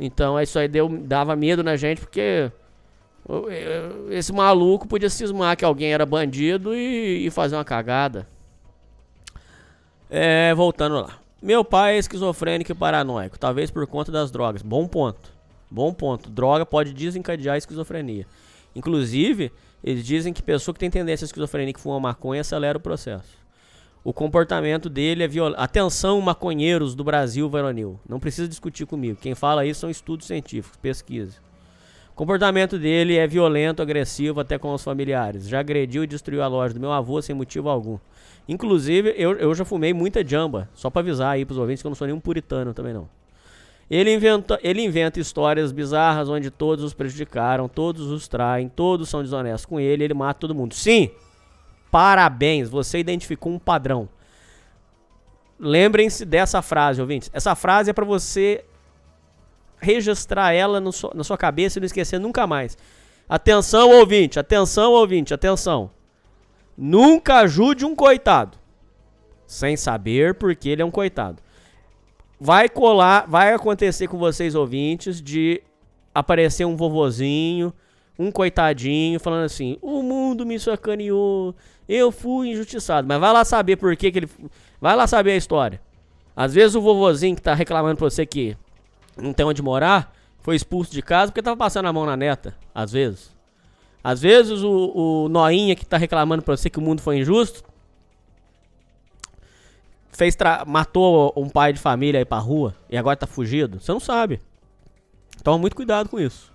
Então, 0.00 0.40
isso 0.40 0.58
aí 0.58 0.66
deu, 0.66 0.88
dava 0.88 1.36
medo 1.36 1.62
na 1.62 1.76
gente, 1.76 2.00
porque 2.00 2.50
o- 3.24 3.48
e- 3.48 4.16
esse 4.16 4.32
maluco 4.32 4.88
podia 4.88 5.08
cismar 5.08 5.56
que 5.56 5.64
alguém 5.64 5.92
era 5.92 6.04
bandido 6.04 6.74
e, 6.74 7.24
e 7.24 7.30
fazer 7.30 7.54
uma 7.54 7.64
cagada. 7.64 8.26
É, 10.10 10.52
voltando 10.56 10.96
lá. 11.02 11.18
Meu 11.40 11.64
pai 11.64 11.94
é 11.94 11.98
esquizofrênico 11.98 12.72
e 12.72 12.74
paranoico, 12.74 13.38
talvez 13.38 13.70
por 13.70 13.86
conta 13.86 14.10
das 14.10 14.30
drogas. 14.32 14.60
Bom 14.60 14.88
ponto. 14.88 15.37
Bom 15.70 15.92
ponto. 15.92 16.30
Droga 16.30 16.64
pode 16.64 16.92
desencadear 16.92 17.54
a 17.54 17.58
esquizofrenia. 17.58 18.26
Inclusive, 18.74 19.52
eles 19.82 20.04
dizem 20.04 20.32
que 20.32 20.42
pessoa 20.42 20.72
que 20.72 20.80
tem 20.80 20.90
tendência 20.90 21.24
à 21.24 21.26
esquizofrenia 21.26 21.72
que 21.72 21.80
fuma 21.80 22.00
maconha 22.00 22.40
acelera 22.40 22.78
o 22.78 22.80
processo. 22.80 23.38
O 24.04 24.12
comportamento 24.12 24.88
dele 24.88 25.22
é 25.22 25.28
violento. 25.28 25.60
Atenção, 25.60 26.20
maconheiros 26.20 26.94
do 26.94 27.04
Brasil 27.04 27.48
varonil. 27.48 28.00
Não 28.08 28.18
precisa 28.18 28.48
discutir 28.48 28.86
comigo. 28.86 29.18
Quem 29.20 29.34
fala 29.34 29.66
isso 29.66 29.80
são 29.80 29.90
estudos 29.90 30.26
científicos, 30.26 30.78
pesquise. 30.78 31.36
O 32.10 32.14
comportamento 32.14 32.78
dele 32.78 33.16
é 33.16 33.26
violento, 33.26 33.82
agressivo 33.82 34.40
até 34.40 34.58
com 34.58 34.72
os 34.72 34.82
familiares. 34.82 35.46
Já 35.48 35.60
agrediu 35.60 36.02
e 36.02 36.06
destruiu 36.06 36.42
a 36.42 36.48
loja 36.48 36.74
do 36.74 36.80
meu 36.80 36.90
avô 36.90 37.20
sem 37.20 37.34
motivo 37.34 37.68
algum. 37.68 37.98
Inclusive, 38.48 39.14
eu, 39.16 39.32
eu 39.32 39.54
já 39.54 39.64
fumei 39.64 39.92
muita 39.92 40.26
jamba. 40.26 40.68
Só 40.74 40.88
pra 40.88 41.00
avisar 41.00 41.32
aí 41.32 41.44
pros 41.44 41.58
ouvintes 41.58 41.82
que 41.82 41.86
eu 41.86 41.90
não 41.90 41.96
sou 41.96 42.06
nenhum 42.06 42.18
puritano 42.18 42.72
também 42.72 42.94
não. 42.94 43.08
Ele 43.90 44.12
inventa, 44.12 44.58
ele 44.62 44.82
inventa 44.82 45.18
histórias 45.18 45.72
bizarras 45.72 46.28
onde 46.28 46.50
todos 46.50 46.84
os 46.84 46.92
prejudicaram, 46.92 47.68
todos 47.68 48.10
os 48.10 48.28
traem, 48.28 48.68
todos 48.68 49.08
são 49.08 49.22
desonestos 49.22 49.64
com 49.64 49.80
ele, 49.80 50.04
ele 50.04 50.14
mata 50.14 50.40
todo 50.40 50.54
mundo. 50.54 50.74
Sim! 50.74 51.10
Parabéns, 51.90 52.68
você 52.68 52.98
identificou 52.98 53.50
um 53.50 53.58
padrão. 53.58 54.08
Lembrem-se 55.58 56.24
dessa 56.24 56.60
frase, 56.60 57.00
ouvintes. 57.00 57.30
Essa 57.32 57.54
frase 57.54 57.90
é 57.90 57.92
pra 57.94 58.04
você 58.04 58.64
registrar 59.80 60.52
ela 60.52 60.80
no 60.80 60.90
na 61.14 61.24
sua 61.24 61.38
cabeça 61.38 61.78
e 61.78 61.80
não 61.80 61.86
esquecer 61.86 62.20
nunca 62.20 62.46
mais. 62.46 62.76
Atenção, 63.28 63.90
ouvinte, 63.90 64.38
atenção, 64.38 64.92
ouvinte, 64.92 65.32
atenção. 65.32 65.90
Nunca 66.76 67.38
ajude 67.38 67.84
um 67.84 67.94
coitado 67.94 68.58
sem 69.46 69.76
saber 69.76 70.34
porque 70.34 70.68
ele 70.68 70.82
é 70.82 70.84
um 70.84 70.90
coitado. 70.90 71.42
Vai 72.40 72.68
colar, 72.68 73.26
vai 73.26 73.52
acontecer 73.52 74.06
com 74.06 74.16
vocês 74.16 74.54
ouvintes 74.54 75.20
de 75.20 75.60
aparecer 76.14 76.64
um 76.64 76.76
vovozinho, 76.76 77.72
um 78.18 78.30
coitadinho 78.30 79.18
falando 79.18 79.44
assim: 79.44 79.76
"O 79.82 80.02
mundo 80.02 80.46
me 80.46 80.58
sacaneou, 80.58 81.54
eu 81.88 82.12
fui 82.12 82.50
injustiçado". 82.50 83.08
Mas 83.08 83.18
vai 83.18 83.32
lá 83.32 83.44
saber 83.44 83.76
por 83.76 83.96
que 83.96 84.12
que 84.12 84.18
ele 84.20 84.28
vai 84.80 84.94
lá 84.94 85.06
saber 85.06 85.32
a 85.32 85.36
história. 85.36 85.80
Às 86.36 86.54
vezes 86.54 86.76
o 86.76 86.80
vovozinho 86.80 87.34
que 87.34 87.42
tá 87.42 87.54
reclamando 87.54 87.96
pra 87.96 88.08
você 88.08 88.24
que 88.24 88.56
não 89.16 89.32
tem 89.32 89.44
onde 89.44 89.60
morar, 89.60 90.14
foi 90.40 90.56
expulso 90.56 90.92
de 90.92 91.02
casa 91.02 91.32
porque 91.32 91.42
tava 91.42 91.56
passando 91.56 91.86
a 91.86 91.92
mão 91.92 92.06
na 92.06 92.16
neta, 92.16 92.54
às 92.74 92.92
vezes. 92.92 93.36
Às 94.02 94.22
vezes 94.22 94.62
o, 94.62 94.92
o 94.94 95.28
noinha 95.28 95.74
que 95.74 95.84
tá 95.84 95.96
reclamando 95.96 96.42
pra 96.42 96.56
você 96.56 96.70
que 96.70 96.78
o 96.78 96.82
mundo 96.82 97.02
foi 97.02 97.18
injusto, 97.18 97.64
fez 100.18 100.36
matou 100.66 101.32
um 101.36 101.48
pai 101.48 101.72
de 101.72 101.78
família 101.78 102.20
aí 102.20 102.24
pra 102.24 102.38
rua 102.38 102.74
e 102.90 102.98
agora 102.98 103.16
tá 103.16 103.26
fugido. 103.26 103.80
Você 103.80 103.92
não 103.92 104.00
sabe. 104.00 104.40
Toma 105.44 105.58
muito 105.58 105.76
cuidado 105.76 106.08
com 106.08 106.18
isso. 106.18 106.52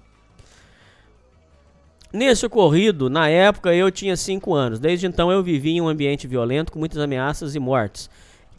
Nesse 2.11 2.45
ocorrido, 2.45 3.09
na 3.09 3.29
época 3.29 3.73
eu 3.73 3.89
tinha 3.89 4.17
5 4.17 4.53
anos. 4.53 4.79
Desde 4.81 5.07
então 5.07 5.31
eu 5.31 5.41
vivi 5.41 5.71
em 5.71 5.81
um 5.81 5.87
ambiente 5.87 6.27
violento 6.27 6.73
com 6.73 6.77
muitas 6.77 6.99
ameaças 6.99 7.55
e 7.55 7.59
mortes, 7.59 8.09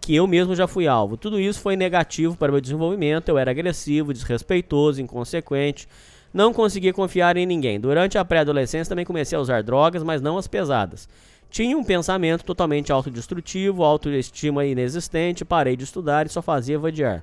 que 0.01 0.17
eu 0.17 0.27
mesmo 0.27 0.57
já 0.57 0.67
fui 0.67 0.89
alvo. 0.89 1.19
Tudo 1.19 1.39
isso 1.39 1.61
foi 1.61 1.77
negativo 1.77 2.35
para 2.35 2.51
meu 2.51 2.61
desenvolvimento. 2.61 3.29
Eu 3.29 3.37
era 3.37 3.51
agressivo, 3.51 4.11
desrespeitoso, 4.11 5.03
inconsequente. 5.03 5.87
Não 6.33 6.55
conseguia 6.55 6.95
confiar 6.95 7.37
em 7.37 7.45
ninguém. 7.45 7.79
Durante 7.79 8.17
a 8.17 8.25
pré-adolescência 8.25 8.89
também 8.89 9.05
comecei 9.05 9.37
a 9.37 9.41
usar 9.41 9.63
drogas, 9.63 10.03
mas 10.03 10.23
não 10.23 10.39
as 10.39 10.49
pesadas. 10.49 11.07
Tinha 11.55 11.79
um 11.79 11.85
pensamento 11.85 12.45
totalmente 12.45 12.91
autodestrutivo, 12.91 13.85
autoestima 13.85 14.65
inexistente, 14.65 15.45
parei 15.45 15.77
de 15.77 15.85
estudar 15.85 16.27
e 16.27 16.29
só 16.29 16.43
fazia 16.43 16.81
vadiar. 16.81 17.23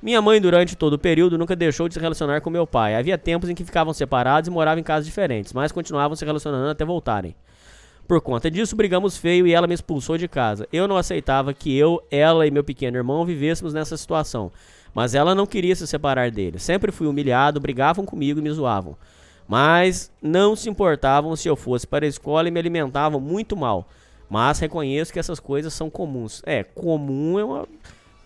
Minha 0.00 0.22
mãe, 0.22 0.40
durante 0.40 0.76
todo 0.76 0.92
o 0.92 0.98
período, 0.98 1.36
nunca 1.36 1.56
deixou 1.56 1.88
de 1.88 1.94
se 1.94 1.98
relacionar 1.98 2.40
com 2.40 2.50
meu 2.50 2.68
pai. 2.68 2.94
Havia 2.94 3.18
tempos 3.18 3.50
em 3.50 3.54
que 3.56 3.64
ficavam 3.64 3.92
separados 3.92 4.46
e 4.46 4.50
moravam 4.52 4.78
em 4.78 4.84
casas 4.84 5.06
diferentes, 5.06 5.52
mas 5.52 5.72
continuavam 5.72 6.14
se 6.14 6.24
relacionando 6.24 6.70
até 6.70 6.84
voltarem. 6.84 7.34
Por 8.06 8.20
conta 8.20 8.48
disso, 8.48 8.76
brigamos 8.76 9.16
feio 9.16 9.44
e 9.44 9.52
ela 9.52 9.66
me 9.66 9.74
expulsou 9.74 10.16
de 10.16 10.28
casa. 10.28 10.68
Eu 10.72 10.86
não 10.86 10.96
aceitava 10.96 11.52
que 11.52 11.76
eu, 11.76 12.00
ela 12.12 12.46
e 12.46 12.52
meu 12.52 12.62
pequeno 12.62 12.96
irmão 12.96 13.26
vivêssemos 13.26 13.74
nessa 13.74 13.96
situação, 13.96 14.52
mas 14.94 15.16
ela 15.16 15.34
não 15.34 15.46
queria 15.46 15.74
se 15.74 15.84
separar 15.88 16.30
dele. 16.30 16.60
Sempre 16.60 16.92
fui 16.92 17.08
humilhado, 17.08 17.58
brigavam 17.58 18.06
comigo 18.06 18.38
e 18.38 18.42
me 18.44 18.52
zoavam. 18.52 18.96
Mas 19.46 20.10
não 20.22 20.56
se 20.56 20.68
importavam 20.68 21.36
se 21.36 21.48
eu 21.48 21.56
fosse 21.56 21.86
para 21.86 22.04
a 22.04 22.08
escola 22.08 22.48
e 22.48 22.50
me 22.50 22.58
alimentavam 22.58 23.20
muito 23.20 23.56
mal. 23.56 23.88
Mas 24.28 24.58
reconheço 24.58 25.12
que 25.12 25.18
essas 25.18 25.38
coisas 25.38 25.72
são 25.72 25.90
comuns. 25.90 26.42
É, 26.46 26.64
comum 26.64 27.38
é 27.38 27.44
uma 27.44 27.68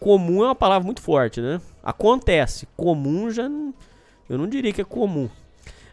comum 0.00 0.44
é 0.44 0.46
uma 0.46 0.54
palavra 0.54 0.86
muito 0.86 1.02
forte, 1.02 1.40
né? 1.40 1.60
Acontece. 1.82 2.68
Comum 2.76 3.30
já 3.30 3.48
não, 3.48 3.74
eu 4.28 4.38
não 4.38 4.46
diria 4.46 4.72
que 4.72 4.80
é 4.80 4.84
comum. 4.84 5.28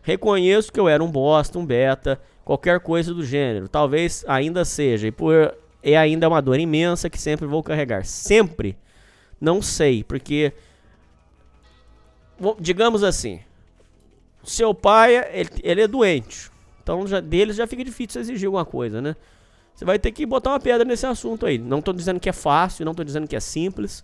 Reconheço 0.03 0.71
que 0.71 0.79
eu 0.79 0.87
era 0.87 1.03
um 1.03 1.09
bosta, 1.09 1.57
um 1.57 1.65
beta, 1.65 2.21
qualquer 2.43 2.79
coisa 2.79 3.13
do 3.13 3.25
gênero. 3.25 3.67
Talvez 3.67 4.23
ainda 4.27 4.63
seja. 4.63 5.07
E 5.07 5.11
por 5.11 5.55
é 5.81 5.97
ainda 5.97 6.27
uma 6.27 6.41
dor 6.41 6.59
imensa 6.59 7.09
que 7.09 7.19
sempre 7.19 7.47
vou 7.47 7.63
carregar. 7.63 8.05
Sempre. 8.05 8.77
Não 9.39 9.61
sei, 9.61 10.03
porque 10.03 10.53
digamos 12.59 13.03
assim, 13.03 13.39
seu 14.45 14.73
pai, 14.73 15.15
ele, 15.33 15.49
ele 15.63 15.81
é 15.81 15.87
doente. 15.87 16.51
Então 16.81 17.07
já, 17.07 17.19
deles 17.19 17.55
já 17.55 17.65
fica 17.65 17.83
difícil 17.83 18.21
exigir 18.21 18.45
alguma 18.45 18.65
coisa, 18.65 19.01
né? 19.01 19.15
Você 19.73 19.83
vai 19.83 19.99
ter 19.99 20.11
que 20.11 20.25
botar 20.25 20.51
uma 20.51 20.59
pedra 20.59 20.85
nesse 20.85 21.05
assunto 21.05 21.45
aí. 21.45 21.57
Não 21.57 21.81
tô 21.81 21.91
dizendo 21.91 22.19
que 22.19 22.29
é 22.29 22.33
fácil, 22.33 22.85
não 22.85 22.93
tô 22.93 23.03
dizendo 23.03 23.27
que 23.27 23.35
é 23.35 23.39
simples. 23.39 24.03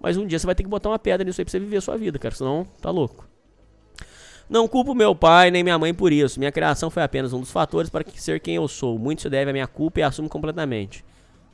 Mas 0.00 0.16
um 0.16 0.26
dia 0.26 0.38
você 0.38 0.46
vai 0.46 0.54
ter 0.54 0.64
que 0.64 0.68
botar 0.68 0.88
uma 0.88 0.98
pedra 0.98 1.24
nisso 1.24 1.40
aí 1.40 1.44
pra 1.44 1.52
você 1.52 1.60
viver 1.60 1.76
a 1.76 1.80
sua 1.80 1.96
vida, 1.96 2.18
cara. 2.18 2.34
Senão, 2.34 2.66
tá 2.80 2.90
louco. 2.90 3.28
Não 4.50 4.66
culpo 4.66 4.94
meu 4.94 5.14
pai 5.14 5.50
nem 5.50 5.62
minha 5.62 5.78
mãe 5.78 5.94
por 5.94 6.12
isso. 6.12 6.40
Minha 6.40 6.50
criação 6.50 6.90
foi 6.90 7.04
apenas 7.04 7.32
um 7.32 7.38
dos 7.38 7.52
fatores 7.52 7.88
para 7.88 8.04
ser 8.16 8.40
quem 8.40 8.56
eu 8.56 8.66
sou. 8.66 8.98
Muito 8.98 9.22
se 9.22 9.30
deve 9.30 9.50
à 9.50 9.52
minha 9.52 9.66
culpa 9.68 10.00
e 10.00 10.02
assumo 10.02 10.28
completamente. 10.28 11.04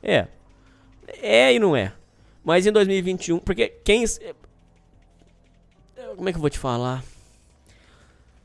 É. 0.01 0.27
É 1.21 1.53
e 1.53 1.59
não 1.59 1.75
é. 1.75 1.93
Mas 2.43 2.65
em 2.65 2.71
2021, 2.71 3.37
porque 3.39 3.67
quem. 3.83 4.03
Como 6.15 6.27
é 6.27 6.31
que 6.31 6.37
eu 6.37 6.41
vou 6.41 6.49
te 6.49 6.57
falar? 6.57 7.03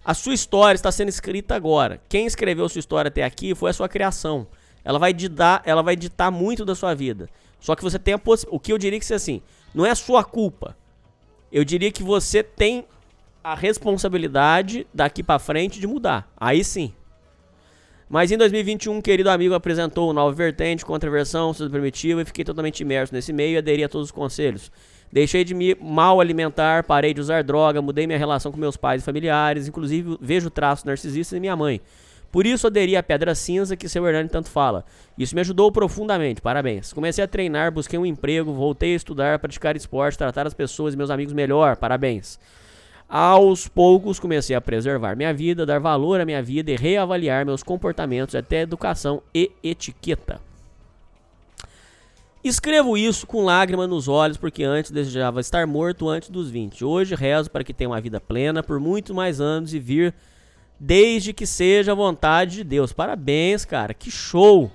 A 0.05 0.13
sua 0.13 0.35
história 0.35 0.77
está 0.77 0.93
sendo 0.93 1.09
escrita 1.09 1.55
agora. 1.55 2.01
Quem 2.09 2.27
escreveu 2.27 2.69
sua 2.69 2.81
história 2.81 3.09
até 3.09 3.23
aqui 3.25 3.55
foi 3.55 3.71
a 3.71 3.73
sua 3.73 3.89
criação. 3.89 4.47
Ela 4.85 4.99
vai 4.99 5.15
ditar, 5.15 5.63
ela 5.65 5.83
vai 5.83 5.97
ditar 5.97 6.31
muito 6.31 6.65
da 6.65 6.75
sua 6.75 6.95
vida. 6.95 7.29
Só 7.59 7.75
que 7.75 7.83
você 7.83 7.99
tem 7.99 8.13
a 8.13 8.19
possibilidade. 8.19 8.57
O 8.57 8.61
que 8.61 8.73
eu 8.73 8.77
diria 8.77 9.01
que 9.01 9.11
é 9.11 9.17
assim, 9.17 9.41
não 9.75 9.87
é 9.87 9.95
sua 9.95 10.23
culpa. 10.23 10.77
Eu 11.51 11.65
diria 11.65 11.91
que 11.91 12.03
você 12.03 12.43
tem 12.43 12.85
a 13.43 13.55
responsabilidade 13.55 14.87
daqui 14.93 15.23
pra 15.23 15.39
frente 15.39 15.81
de 15.81 15.87
mudar. 15.87 16.31
Aí 16.37 16.63
sim. 16.63 16.93
Mas 18.09 18.31
em 18.31 18.37
2021, 18.37 18.97
um 18.97 19.01
querido 19.01 19.31
amigo 19.31 19.55
apresentou 19.55 20.09
uma 20.09 20.15
nova 20.15 20.35
vertente, 20.35 20.85
contraversão, 20.85 21.53
sociedade 21.53 21.73
primitiva 21.73 22.21
e 22.21 22.25
fiquei 22.25 22.45
totalmente 22.45 22.81
imerso 22.81 23.15
nesse 23.15 23.33
meio 23.33 23.55
e 23.55 23.59
aderi 23.59 23.83
a 23.83 23.89
todos 23.89 24.09
os 24.09 24.13
conselhos. 24.13 24.71
Deixei 25.13 25.45
de 25.45 25.55
me 25.55 25.77
mal 25.81 26.21
alimentar, 26.21 26.85
parei 26.85 27.15
de 27.15 27.21
usar 27.21 27.45
droga, 27.45 27.81
mudei 27.81 28.07
minha 28.07 28.19
relação 28.19 28.51
com 28.51 28.59
meus 28.59 28.77
pais 28.77 29.03
e 29.03 29.05
familiares, 29.05 29.69
inclusive 29.69 30.19
vejo 30.21 30.51
traços 30.51 30.85
narcisistas 30.85 31.37
em 31.37 31.41
minha 31.41 31.55
mãe. 31.55 31.81
Por 32.35 32.47
isso 32.47 32.67
aderi 32.67 32.97
à 32.97 33.03
pedra 33.03 33.33
cinza 33.33 33.77
que 33.77 33.89
seu 33.89 34.05
Hernani 34.05 34.29
tanto 34.29 34.49
fala. 34.49 34.85
Isso 35.17 35.37
me 35.37 35.41
ajudou 35.41 35.71
profundamente, 35.71 36.41
parabéns. 36.41 36.93
Comecei 36.93 37.23
a 37.23 37.29
treinar, 37.29 37.71
busquei 37.71 37.97
um 37.97 38.05
emprego, 38.05 38.53
voltei 38.53 38.93
a 38.95 38.97
estudar, 38.97 39.39
praticar 39.39 39.77
esporte, 39.77 40.19
tratar 40.19 40.45
as 40.45 40.53
pessoas 40.53 40.95
e 40.95 40.97
meus 40.97 41.11
amigos 41.11 41.33
melhor, 41.33 41.77
parabéns. 41.77 42.41
Aos 43.09 43.69
poucos 43.69 44.19
comecei 44.19 44.57
a 44.57 44.61
preservar 44.61 45.15
minha 45.15 45.33
vida, 45.33 45.65
dar 45.65 45.79
valor 45.79 46.21
à 46.21 46.25
minha 46.25 46.43
vida 46.43 46.73
e 46.73 46.77
reavaliar 46.77 47.47
meus 47.47 47.63
comportamentos, 47.63 48.35
até 48.35 48.63
educação 48.63 49.23
e 49.33 49.53
etiqueta. 49.63 50.41
Escrevo 52.45 52.95
isso 52.99 53.27
com 53.27 53.43
lágrima 53.43 53.87
nos 53.87 54.07
olhos, 54.07 54.37
porque 54.37 54.63
antes 54.65 54.91
desejava 54.91 55.41
estar 55.41 55.67
morto 55.67 56.11
antes 56.11 56.29
dos 56.29 56.51
20. 56.51 56.85
Hoje 56.85 57.15
rezo 57.15 57.51
para 57.51 57.65
que 57.65 57.73
tenha 57.73 57.89
uma 57.89 58.03
vida 58.03 58.21
plena 58.21 58.63
por 58.63 58.79
muitos 58.79 59.17
mais 59.17 59.41
anos 59.41 59.73
e 59.73 59.79
vir 59.79 60.15
desde 60.79 61.33
que 61.33 61.47
seja 61.47 61.93
a 61.93 61.95
vontade 61.95 62.57
de 62.57 62.65
Deus. 62.65 62.93
Parabéns, 62.93 63.65
cara, 63.65 63.95
que 63.95 64.11
show! 64.11 64.71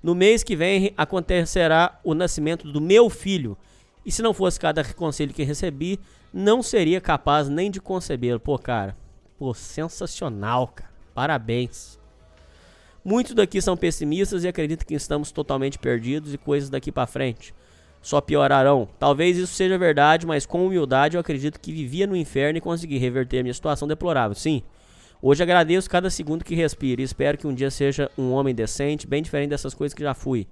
No 0.00 0.14
mês 0.14 0.44
que 0.44 0.54
vem 0.54 0.94
acontecerá 0.96 1.98
o 2.04 2.14
nascimento 2.14 2.70
do 2.70 2.80
meu 2.80 3.10
filho. 3.10 3.58
E 4.06 4.12
se 4.12 4.22
não 4.22 4.32
fosse 4.32 4.60
cada 4.60 4.84
conselho 4.94 5.34
que 5.34 5.42
recebi, 5.42 5.98
não 6.32 6.62
seria 6.62 7.00
capaz 7.00 7.48
nem 7.48 7.72
de 7.72 7.80
concebê-lo. 7.80 8.38
Pô, 8.38 8.56
cara, 8.56 8.96
pô, 9.36 9.52
sensacional, 9.52 10.68
cara. 10.68 10.90
Parabéns. 11.12 11.99
Muitos 13.04 13.34
daqui 13.34 13.60
são 13.62 13.76
pessimistas 13.76 14.44
e 14.44 14.48
acreditam 14.48 14.86
que 14.86 14.94
estamos 14.94 15.32
totalmente 15.32 15.78
perdidos 15.78 16.34
e 16.34 16.38
coisas 16.38 16.68
daqui 16.68 16.92
pra 16.92 17.06
frente 17.06 17.54
só 18.02 18.20
piorarão. 18.20 18.88
Talvez 18.98 19.36
isso 19.36 19.54
seja 19.54 19.76
verdade, 19.76 20.26
mas 20.26 20.46
com 20.46 20.66
humildade 20.66 21.16
eu 21.16 21.20
acredito 21.20 21.60
que 21.60 21.72
vivia 21.72 22.06
no 22.06 22.16
inferno 22.16 22.58
e 22.58 22.60
consegui 22.60 22.98
reverter 22.98 23.42
minha 23.42 23.54
situação 23.54 23.86
deplorável. 23.86 24.34
Sim. 24.34 24.62
Hoje 25.22 25.42
agradeço 25.42 25.90
cada 25.90 26.08
segundo 26.08 26.44
que 26.44 26.54
respiro 26.54 27.02
e 27.02 27.04
espero 27.04 27.36
que 27.36 27.46
um 27.46 27.54
dia 27.54 27.70
seja 27.70 28.10
um 28.16 28.32
homem 28.32 28.54
decente, 28.54 29.06
bem 29.06 29.22
diferente 29.22 29.50
dessas 29.50 29.74
coisas 29.74 29.94
que 29.94 30.02
já 30.02 30.14
fui. 30.14 30.46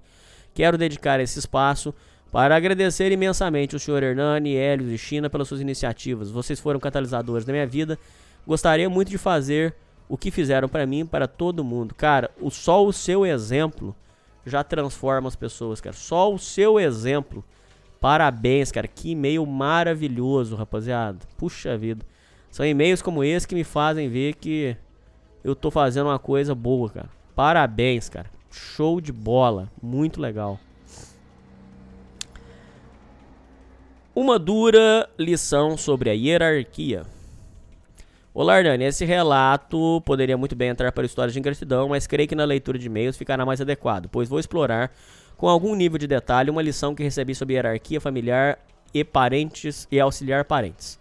Quero 0.53 0.77
dedicar 0.77 1.19
esse 1.19 1.39
espaço 1.39 1.93
para 2.31 2.55
agradecer 2.55 3.11
imensamente 3.11 3.75
o 3.75 3.79
Sr. 3.79 4.03
Hernani, 4.03 4.55
Hélio 4.55 4.91
e 4.91 4.97
China 4.97 5.27
pelas 5.27 5.47
suas 5.47 5.59
iniciativas. 5.59 6.29
Vocês 6.29 6.59
foram 6.59 6.79
catalisadores 6.79 7.45
da 7.45 7.51
minha 7.51 7.65
vida. 7.65 7.97
Gostaria 8.45 8.87
muito 8.87 9.09
de 9.09 9.17
fazer 9.17 9.73
o 10.09 10.17
que 10.17 10.31
fizeram 10.31 10.67
para 10.67 10.87
mim 10.87 11.01
e 11.01 11.05
para 11.05 11.27
todo 11.27 11.63
mundo. 11.63 11.93
Cara, 11.93 12.31
o, 12.41 12.49
só 12.49 12.83
o 12.83 12.91
seu 12.91 13.25
exemplo 13.25 13.95
já 14.43 14.63
transforma 14.63 15.27
as 15.27 15.35
pessoas, 15.35 15.79
cara. 15.79 15.95
Só 15.95 16.33
o 16.33 16.39
seu 16.39 16.79
exemplo. 16.79 17.45
Parabéns, 18.01 18.71
cara. 18.71 18.87
Que 18.87 19.11
e-mail 19.11 19.45
maravilhoso, 19.45 20.55
rapaziada. 20.55 21.19
Puxa 21.37 21.77
vida. 21.77 22.03
São 22.49 22.65
e-mails 22.65 23.03
como 23.03 23.23
esse 23.23 23.47
que 23.47 23.53
me 23.53 23.63
fazem 23.63 24.09
ver 24.09 24.33
que 24.33 24.75
eu 25.43 25.55
tô 25.55 25.69
fazendo 25.69 26.07
uma 26.07 26.17
coisa 26.17 26.55
boa, 26.55 26.89
cara. 26.89 27.09
Parabéns, 27.35 28.09
cara. 28.09 28.31
Show 28.49 28.99
de 28.99 29.11
bola. 29.11 29.69
Muito 29.81 30.19
legal. 30.19 30.59
Uma 34.15 34.39
dura 34.39 35.07
lição 35.19 35.77
sobre 35.77 36.09
a 36.09 36.13
hierarquia. 36.13 37.05
Olá, 38.31 38.59
Hernani. 38.59 38.85
Esse 38.85 39.05
relato 39.05 40.01
poderia 40.05 40.37
muito 40.37 40.55
bem 40.55 40.69
entrar 40.69 40.91
para 40.91 41.03
histórias 41.03 41.33
de 41.33 41.39
ingratidão, 41.39 41.89
mas 41.89 42.05
creio 42.05 42.29
que 42.29 42.35
na 42.35 42.45
leitura 42.45 42.77
de 42.77 42.85
e-mails 42.85 43.17
ficará 43.17 43.43
mais 43.43 43.59
adequado, 43.59 44.07
pois 44.07 44.29
vou 44.29 44.39
explorar 44.39 44.91
com 45.35 45.49
algum 45.49 45.73
nível 45.73 45.97
de 45.97 46.05
detalhe 46.05 46.51
uma 46.51 46.61
lição 46.61 46.93
que 46.93 47.01
recebi 47.01 47.33
sobre 47.33 47.55
hierarquia 47.55 47.99
familiar 47.99 48.59
e 48.93 49.03
parentes 49.03 49.87
e 49.91 49.99
auxiliar 49.99 50.45
parentes. 50.45 50.99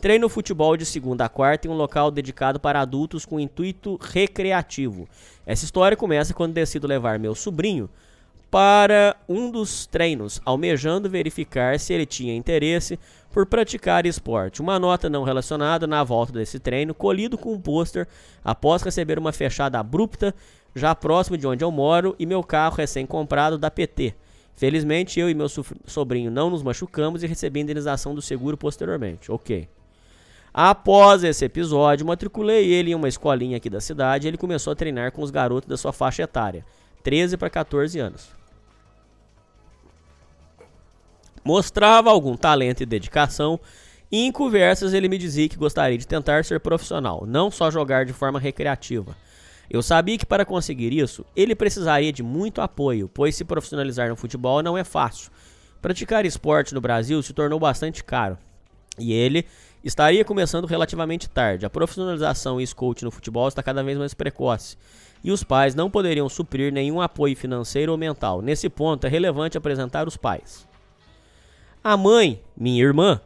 Treino 0.00 0.26
futebol 0.30 0.74
de 0.74 0.86
segunda 0.86 1.26
a 1.26 1.28
quarta 1.28 1.68
em 1.68 1.70
um 1.70 1.74
local 1.74 2.10
dedicado 2.10 2.58
para 2.58 2.80
adultos 2.80 3.26
com 3.26 3.38
intuito 3.38 3.98
recreativo. 4.00 5.06
Essa 5.44 5.66
história 5.66 5.98
começa 5.98 6.32
quando 6.32 6.54
decido 6.54 6.86
levar 6.86 7.18
meu 7.18 7.34
sobrinho 7.34 7.90
para 8.50 9.16
um 9.28 9.50
dos 9.50 9.86
treinos, 9.86 10.40
almejando 10.44 11.08
verificar 11.08 11.78
se 11.78 11.92
ele 11.92 12.04
tinha 12.04 12.34
interesse 12.34 12.98
por 13.32 13.46
praticar 13.46 14.06
esporte. 14.06 14.60
Uma 14.60 14.78
nota 14.78 15.08
não 15.08 15.22
relacionada 15.22 15.86
na 15.86 16.02
volta 16.02 16.32
desse 16.32 16.58
treino, 16.58 16.92
colhido 16.92 17.38
com 17.38 17.52
um 17.52 17.60
pôster 17.60 18.08
após 18.44 18.82
receber 18.82 19.18
uma 19.18 19.32
fechada 19.32 19.78
abrupta 19.78 20.34
já 20.74 20.94
próximo 20.94 21.36
de 21.38 21.46
onde 21.46 21.62
eu 21.62 21.70
moro 21.70 22.16
e 22.18 22.26
meu 22.26 22.42
carro 22.42 22.76
recém-comprado 22.76 23.56
da 23.56 23.70
PT. 23.70 24.14
Felizmente 24.54 25.20
eu 25.20 25.30
e 25.30 25.34
meu 25.34 25.48
so- 25.48 25.64
sobrinho 25.86 26.30
não 26.30 26.50
nos 26.50 26.62
machucamos 26.62 27.22
e 27.22 27.26
recebi 27.28 27.60
indenização 27.60 28.14
do 28.14 28.20
seguro 28.20 28.56
posteriormente. 28.56 29.30
Ok. 29.30 29.68
Após 30.52 31.22
esse 31.22 31.44
episódio, 31.44 32.04
matriculei 32.04 32.68
ele 32.72 32.90
em 32.90 32.94
uma 32.96 33.08
escolinha 33.08 33.56
aqui 33.58 33.70
da 33.70 33.80
cidade 33.80 34.26
e 34.26 34.28
ele 34.28 34.36
começou 34.36 34.72
a 34.72 34.76
treinar 34.76 35.12
com 35.12 35.22
os 35.22 35.30
garotos 35.30 35.68
da 35.68 35.76
sua 35.76 35.92
faixa 35.92 36.24
etária, 36.24 36.64
13 37.04 37.36
para 37.36 37.48
14 37.48 37.98
anos. 38.00 38.39
Mostrava 41.44 42.10
algum 42.10 42.36
talento 42.36 42.82
e 42.82 42.86
dedicação, 42.86 43.58
e 44.12 44.26
em 44.26 44.32
conversas 44.32 44.92
ele 44.92 45.08
me 45.08 45.16
dizia 45.16 45.48
que 45.48 45.56
gostaria 45.56 45.96
de 45.96 46.06
tentar 46.06 46.44
ser 46.44 46.60
profissional, 46.60 47.24
não 47.26 47.50
só 47.50 47.70
jogar 47.70 48.04
de 48.04 48.12
forma 48.12 48.38
recreativa. 48.38 49.16
Eu 49.70 49.82
sabia 49.82 50.18
que 50.18 50.26
para 50.26 50.44
conseguir 50.44 50.92
isso, 50.92 51.24
ele 51.34 51.54
precisaria 51.54 52.12
de 52.12 52.22
muito 52.22 52.60
apoio, 52.60 53.08
pois 53.08 53.36
se 53.36 53.44
profissionalizar 53.44 54.08
no 54.08 54.16
futebol 54.16 54.62
não 54.62 54.76
é 54.76 54.82
fácil. 54.82 55.30
Praticar 55.80 56.26
esporte 56.26 56.74
no 56.74 56.80
Brasil 56.80 57.22
se 57.22 57.32
tornou 57.32 57.58
bastante 57.58 58.02
caro, 58.02 58.36
e 58.98 59.12
ele 59.12 59.46
estaria 59.82 60.24
começando 60.24 60.66
relativamente 60.66 61.30
tarde. 61.30 61.64
A 61.64 61.70
profissionalização 61.70 62.60
e 62.60 62.66
scout 62.66 63.02
no 63.04 63.10
futebol 63.10 63.48
está 63.48 63.62
cada 63.62 63.82
vez 63.82 63.96
mais 63.96 64.12
precoce, 64.12 64.76
e 65.22 65.30
os 65.30 65.44
pais 65.44 65.74
não 65.74 65.90
poderiam 65.90 66.28
suprir 66.28 66.72
nenhum 66.72 67.00
apoio 67.00 67.36
financeiro 67.36 67.92
ou 67.92 67.98
mental. 67.98 68.42
Nesse 68.42 68.68
ponto, 68.68 69.06
é 69.06 69.08
relevante 69.08 69.56
apresentar 69.56 70.06
os 70.06 70.16
pais. 70.16 70.68
A 71.82 71.96
mãe, 71.96 72.42
minha 72.54 72.82
irmã, 72.82 73.20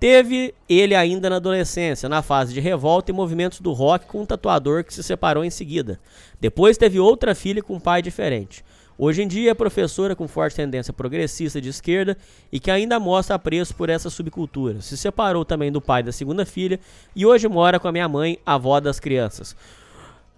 teve 0.00 0.52
ele 0.68 0.96
ainda 0.96 1.30
na 1.30 1.36
adolescência, 1.36 2.08
na 2.08 2.22
fase 2.22 2.52
de 2.52 2.58
revolta 2.58 3.12
e 3.12 3.14
movimentos 3.14 3.60
do 3.60 3.72
rock 3.72 4.06
com 4.06 4.22
um 4.22 4.26
tatuador 4.26 4.82
que 4.82 4.92
se 4.92 5.00
separou 5.00 5.44
em 5.44 5.50
seguida. 5.50 6.00
Depois 6.40 6.76
teve 6.76 6.98
outra 6.98 7.36
filha 7.36 7.62
com 7.62 7.74
um 7.74 7.80
pai 7.80 8.02
diferente. 8.02 8.64
Hoje 8.98 9.22
em 9.22 9.28
dia 9.28 9.52
é 9.52 9.54
professora 9.54 10.16
com 10.16 10.26
forte 10.26 10.56
tendência 10.56 10.92
progressista 10.92 11.60
de 11.60 11.68
esquerda 11.68 12.16
e 12.50 12.58
que 12.58 12.70
ainda 12.70 12.98
mostra 12.98 13.36
apreço 13.36 13.74
por 13.76 13.88
essa 13.88 14.10
subcultura. 14.10 14.80
Se 14.80 14.96
separou 14.96 15.44
também 15.44 15.70
do 15.70 15.80
pai 15.80 16.02
da 16.02 16.10
segunda 16.10 16.44
filha 16.44 16.80
e 17.14 17.24
hoje 17.24 17.46
mora 17.46 17.78
com 17.78 17.86
a 17.86 17.92
minha 17.92 18.08
mãe, 18.08 18.38
avó 18.44 18.80
das 18.80 18.98
crianças. 18.98 19.56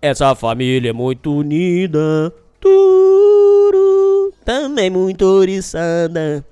Essa 0.01 0.35
família 0.35 0.91
é 0.91 0.93
muito 0.93 1.35
unida, 1.35 2.33
turu, 2.61 4.33
também 4.45 4.91
muito 4.91 5.25
oriçada. 5.25 6.45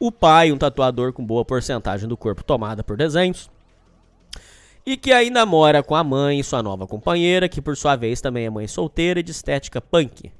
O 0.00 0.12
pai, 0.12 0.52
um 0.52 0.58
tatuador 0.58 1.12
com 1.12 1.24
boa 1.24 1.44
porcentagem 1.44 2.08
do 2.08 2.16
corpo 2.16 2.44
tomada 2.44 2.84
por 2.84 2.96
desenhos. 2.96 3.50
E 4.86 4.96
que 4.96 5.12
ainda 5.12 5.44
mora 5.44 5.82
com 5.82 5.94
a 5.94 6.04
mãe 6.04 6.38
e 6.38 6.44
sua 6.44 6.62
nova 6.62 6.86
companheira, 6.86 7.48
que 7.48 7.60
por 7.60 7.76
sua 7.76 7.96
vez 7.96 8.20
também 8.20 8.46
é 8.46 8.50
mãe 8.50 8.66
solteira 8.66 9.20
e 9.20 9.22
de 9.22 9.32
estética 9.32 9.80
punk. 9.80 10.30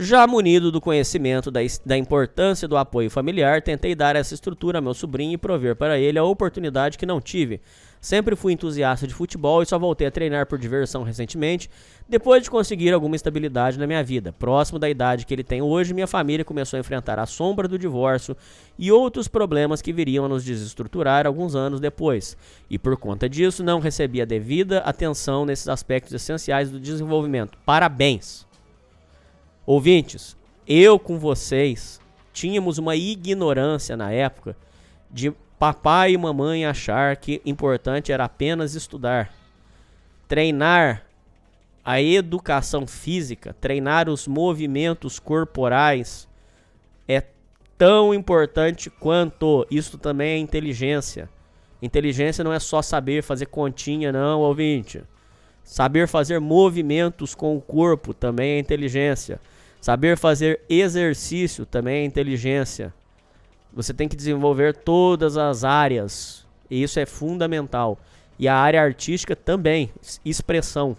Já 0.00 0.24
munido 0.28 0.70
do 0.70 0.80
conhecimento 0.80 1.50
da, 1.50 1.58
da 1.84 1.98
importância 1.98 2.68
do 2.68 2.76
apoio 2.76 3.10
familiar, 3.10 3.60
tentei 3.60 3.96
dar 3.96 4.14
essa 4.14 4.32
estrutura 4.32 4.78
ao 4.78 4.82
meu 4.82 4.94
sobrinho 4.94 5.32
e 5.32 5.36
prover 5.36 5.74
para 5.74 5.98
ele 5.98 6.18
a 6.18 6.24
oportunidade 6.24 6.96
que 6.96 7.04
não 7.04 7.20
tive. 7.20 7.60
Sempre 8.00 8.36
fui 8.36 8.52
entusiasta 8.52 9.06
de 9.06 9.14
futebol 9.14 9.62
e 9.62 9.66
só 9.66 9.78
voltei 9.78 10.06
a 10.06 10.10
treinar 10.10 10.46
por 10.46 10.58
diversão 10.58 11.02
recentemente, 11.02 11.68
depois 12.08 12.42
de 12.42 12.50
conseguir 12.50 12.92
alguma 12.92 13.16
estabilidade 13.16 13.78
na 13.78 13.86
minha 13.86 14.02
vida. 14.02 14.32
Próximo 14.32 14.78
da 14.78 14.88
idade 14.88 15.26
que 15.26 15.34
ele 15.34 15.42
tem 15.42 15.60
hoje, 15.60 15.92
minha 15.92 16.06
família 16.06 16.44
começou 16.44 16.76
a 16.76 16.80
enfrentar 16.80 17.18
a 17.18 17.26
sombra 17.26 17.66
do 17.66 17.78
divórcio 17.78 18.36
e 18.78 18.92
outros 18.92 19.26
problemas 19.26 19.82
que 19.82 19.92
viriam 19.92 20.24
a 20.24 20.28
nos 20.28 20.44
desestruturar 20.44 21.26
alguns 21.26 21.54
anos 21.54 21.80
depois. 21.80 22.36
E 22.70 22.78
por 22.78 22.96
conta 22.96 23.28
disso, 23.28 23.64
não 23.64 23.80
recebi 23.80 24.22
a 24.22 24.24
devida 24.24 24.78
atenção 24.78 25.44
nesses 25.44 25.68
aspectos 25.68 26.12
essenciais 26.12 26.70
do 26.70 26.78
desenvolvimento. 26.78 27.58
Parabéns! 27.66 28.46
Ouvintes, 29.66 30.36
eu 30.66 30.98
com 30.98 31.18
vocês 31.18 32.00
tínhamos 32.32 32.78
uma 32.78 32.94
ignorância 32.94 33.96
na 33.96 34.12
época 34.12 34.56
de 35.10 35.32
papai 35.58 36.12
e 36.12 36.18
mamãe 36.18 36.64
achar 36.64 37.16
que 37.16 37.42
importante 37.44 38.12
era 38.12 38.24
apenas 38.24 38.74
estudar. 38.74 39.32
Treinar 40.26 41.04
a 41.84 42.00
educação 42.00 42.86
física, 42.86 43.56
treinar 43.60 44.08
os 44.08 44.28
movimentos 44.28 45.18
corporais 45.18 46.28
é 47.08 47.22
tão 47.76 48.12
importante 48.12 48.90
quanto 48.90 49.66
isso 49.70 49.96
também 49.96 50.30
é 50.32 50.38
inteligência. 50.38 51.28
Inteligência 51.80 52.44
não 52.44 52.52
é 52.52 52.58
só 52.58 52.82
saber 52.82 53.22
fazer 53.22 53.46
continha, 53.46 54.12
não, 54.12 54.40
ouvinte. 54.40 55.02
Saber 55.64 56.08
fazer 56.08 56.40
movimentos 56.40 57.34
com 57.34 57.56
o 57.56 57.60
corpo 57.60 58.12
também 58.12 58.52
é 58.52 58.58
inteligência. 58.58 59.40
Saber 59.80 60.16
fazer 60.16 60.60
exercício 60.68 61.64
também 61.64 62.02
é 62.02 62.04
inteligência. 62.04 62.92
Você 63.78 63.94
tem 63.94 64.08
que 64.08 64.16
desenvolver 64.16 64.74
todas 64.74 65.36
as 65.36 65.62
áreas. 65.62 66.44
E 66.68 66.82
isso 66.82 66.98
é 66.98 67.06
fundamental. 67.06 67.96
E 68.36 68.48
a 68.48 68.56
área 68.56 68.82
artística 68.82 69.36
também, 69.36 69.92
es- 70.02 70.20
expressão. 70.24 70.96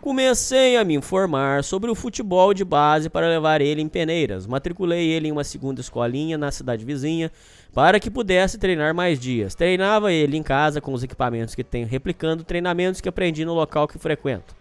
Comecei 0.00 0.76
a 0.76 0.82
me 0.82 0.94
informar 0.94 1.62
sobre 1.62 1.88
o 1.92 1.94
futebol 1.94 2.52
de 2.52 2.64
base 2.64 3.08
para 3.08 3.28
levar 3.28 3.60
ele 3.60 3.80
em 3.80 3.88
Peneiras. 3.88 4.48
Matriculei 4.48 5.06
ele 5.08 5.28
em 5.28 5.32
uma 5.32 5.44
segunda 5.44 5.80
escolinha 5.80 6.36
na 6.36 6.50
cidade 6.50 6.84
vizinha 6.84 7.30
para 7.72 8.00
que 8.00 8.10
pudesse 8.10 8.58
treinar 8.58 8.92
mais 8.92 9.20
dias. 9.20 9.54
Treinava 9.54 10.12
ele 10.12 10.36
em 10.36 10.42
casa 10.42 10.80
com 10.80 10.92
os 10.92 11.04
equipamentos 11.04 11.54
que 11.54 11.62
tenho, 11.62 11.86
replicando 11.86 12.42
treinamentos 12.42 13.00
que 13.00 13.08
aprendi 13.08 13.44
no 13.44 13.54
local 13.54 13.86
que 13.86 13.96
frequento. 13.96 14.56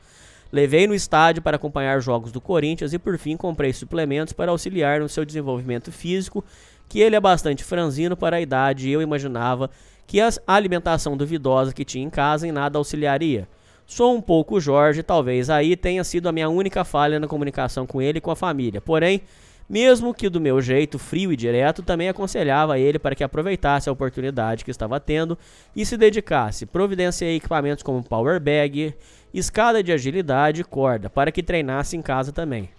Levei 0.56 0.88
no 0.88 0.95
estádio 0.95 1.42
para 1.42 1.58
acompanhar 1.58 2.00
jogos 2.00 2.32
do 2.32 2.40
Corinthians 2.40 2.93
e 2.93 2.98
por 2.98 3.17
fim 3.17 3.35
comprei 3.35 3.74
suplementos 3.74 4.32
para 4.32 4.51
auxiliar 4.51 5.01
no 5.01 5.09
seu 5.09 5.25
desenvolvimento 5.25 5.92
físico, 5.92 6.45
que 6.88 7.01
ele 7.01 7.14
é 7.14 7.19
bastante 7.19 7.61
franzino 7.61 8.16
para 8.16 8.38
a 8.38 8.42
idade 8.42 8.88
e 8.88 8.93
eu 8.93 9.01
imaginava 9.01 9.69
que 10.08 10.22
a 10.22 10.30
alimentação 10.48 11.17
duvidosa 11.17 11.74
que 11.74 11.84
tinha 11.84 12.06
em 12.06 12.09
casa 12.09 12.48
em 12.48 12.53
nada 12.53 12.77
auxiliaria. 12.77 13.50
Sou 13.85 14.16
um 14.16 14.22
pouco 14.22 14.58
Jorge, 14.61 15.03
talvez 15.03 15.50
aí 15.50 15.75
tenha 15.75 16.06
sido 16.06 16.30
a 16.30 16.32
minha 16.32 16.48
única 16.48 16.85
falha 16.85 17.19
na 17.19 17.27
comunicação 17.27 17.85
com 17.85 18.01
ele 18.01 18.19
e 18.19 18.22
com 18.22 18.32
a 18.32 18.35
família. 18.35 18.80
Porém, 18.80 19.24
mesmo 19.67 20.14
que 20.14 20.30
do 20.30 20.40
meu 20.40 20.61
jeito 20.61 20.98
frio 20.98 21.34
e 21.34 21.35
direto, 21.35 21.84
também 21.84 22.08
aconselhava 22.08 22.80
ele 22.80 22.98
para 22.98 23.14
que 23.14 23.25
aproveitasse 23.25 23.90
a 23.90 23.92
oportunidade 23.92 24.64
que 24.64 24.72
estava 24.72 25.01
tendo 25.01 25.38
e 25.75 25.85
se 25.85 25.98
dedicasse. 25.98 26.66
Providenciei 26.66 27.35
equipamentos 27.35 27.84
como 27.84 28.01
power 28.01 28.40
bag, 28.40 28.93
escada 29.38 29.83
de 29.83 29.91
agilidade 29.91 30.61
e 30.61 30.64
corda, 30.64 31.09
para 31.09 31.31
que 31.31 31.43
treinasse 31.43 31.97
em 31.97 32.01
casa 32.01 32.31
também. 32.31 32.69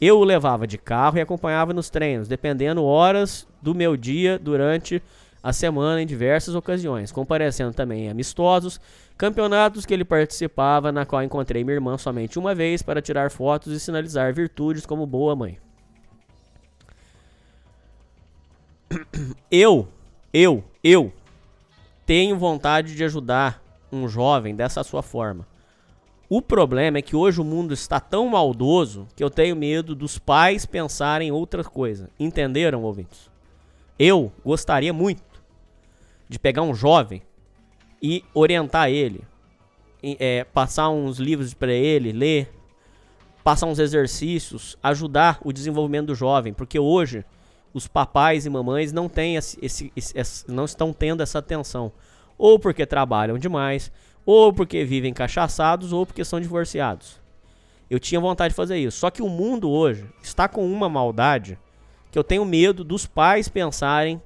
Eu 0.00 0.18
o 0.18 0.24
levava 0.24 0.66
de 0.66 0.78
carro 0.78 1.18
e 1.18 1.20
acompanhava 1.20 1.74
nos 1.74 1.90
treinos, 1.90 2.26
dependendo 2.26 2.82
horas 2.82 3.46
do 3.60 3.74
meu 3.74 3.96
dia 3.96 4.38
durante 4.38 5.02
a 5.42 5.52
semana 5.52 6.02
em 6.02 6.06
diversas 6.06 6.54
ocasiões, 6.54 7.12
comparecendo 7.12 7.72
também 7.72 8.06
em 8.06 8.10
amistosos, 8.10 8.80
campeonatos 9.16 9.86
que 9.86 9.92
ele 9.92 10.04
participava, 10.04 10.90
na 10.90 11.06
qual 11.06 11.22
encontrei 11.22 11.62
minha 11.62 11.74
irmã 11.74 11.96
somente 11.96 12.38
uma 12.38 12.54
vez 12.54 12.82
para 12.82 13.02
tirar 13.02 13.30
fotos 13.30 13.72
e 13.72 13.80
sinalizar 13.80 14.34
virtudes 14.34 14.86
como 14.86 15.06
boa 15.06 15.36
mãe. 15.36 15.58
Eu, 19.50 19.88
eu, 20.32 20.64
eu 20.82 21.12
tenho 22.04 22.36
vontade 22.36 22.96
de 22.96 23.04
ajudar 23.04 23.62
um 23.92 24.08
jovem 24.08 24.54
dessa 24.54 24.82
sua 24.82 25.02
forma. 25.02 25.46
O 26.32 26.40
problema 26.40 26.98
é 26.98 27.02
que 27.02 27.16
hoje 27.16 27.40
o 27.40 27.44
mundo 27.44 27.74
está 27.74 27.98
tão 27.98 28.28
maldoso 28.28 29.08
que 29.16 29.24
eu 29.24 29.28
tenho 29.28 29.56
medo 29.56 29.96
dos 29.96 30.16
pais 30.16 30.64
pensarem 30.64 31.26
em 31.26 31.32
outra 31.32 31.64
coisa. 31.64 32.08
Entenderam, 32.20 32.84
ouvintes? 32.84 33.28
Eu 33.98 34.30
gostaria 34.44 34.92
muito 34.92 35.24
de 36.28 36.38
pegar 36.38 36.62
um 36.62 36.72
jovem 36.72 37.20
e 38.00 38.24
orientar 38.32 38.88
ele, 38.88 39.24
é, 40.00 40.44
passar 40.44 40.88
uns 40.88 41.18
livros 41.18 41.52
para 41.52 41.72
ele 41.72 42.12
ler, 42.12 42.48
passar 43.42 43.66
uns 43.66 43.80
exercícios, 43.80 44.78
ajudar 44.80 45.40
o 45.44 45.52
desenvolvimento 45.52 46.06
do 46.06 46.14
jovem, 46.14 46.54
porque 46.54 46.78
hoje 46.78 47.24
os 47.74 47.88
papais 47.88 48.46
e 48.46 48.50
mamães 48.50 48.92
não 48.92 49.08
têm 49.08 49.34
esse- 49.34 49.58
esse- 49.60 49.92
esse- 49.96 50.48
não 50.48 50.64
estão 50.64 50.92
tendo 50.92 51.24
essa 51.24 51.40
atenção, 51.40 51.90
ou 52.38 52.56
porque 52.56 52.86
trabalham 52.86 53.36
demais, 53.36 53.90
ou 54.24 54.52
porque 54.52 54.84
vivem 54.84 55.12
cachaçados, 55.12 55.92
ou 55.92 56.06
porque 56.06 56.24
são 56.24 56.40
divorciados. 56.40 57.20
Eu 57.88 57.98
tinha 57.98 58.20
vontade 58.20 58.52
de 58.52 58.56
fazer 58.56 58.78
isso, 58.78 58.98
só 58.98 59.10
que 59.10 59.22
o 59.22 59.28
mundo 59.28 59.68
hoje 59.68 60.06
está 60.22 60.46
com 60.46 60.70
uma 60.70 60.88
maldade 60.88 61.58
que 62.10 62.18
eu 62.18 62.24
tenho 62.24 62.44
medo 62.44 62.84
dos 62.84 63.06
pais 63.06 63.48
pensarem 63.48 64.20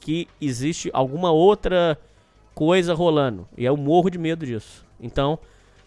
que 0.00 0.28
existe 0.40 0.90
alguma 0.92 1.30
outra 1.30 1.98
coisa 2.54 2.94
rolando. 2.94 3.48
E 3.56 3.64
eu 3.64 3.76
morro 3.76 4.10
de 4.10 4.18
medo 4.18 4.44
disso. 4.44 4.86
Então, 5.00 5.38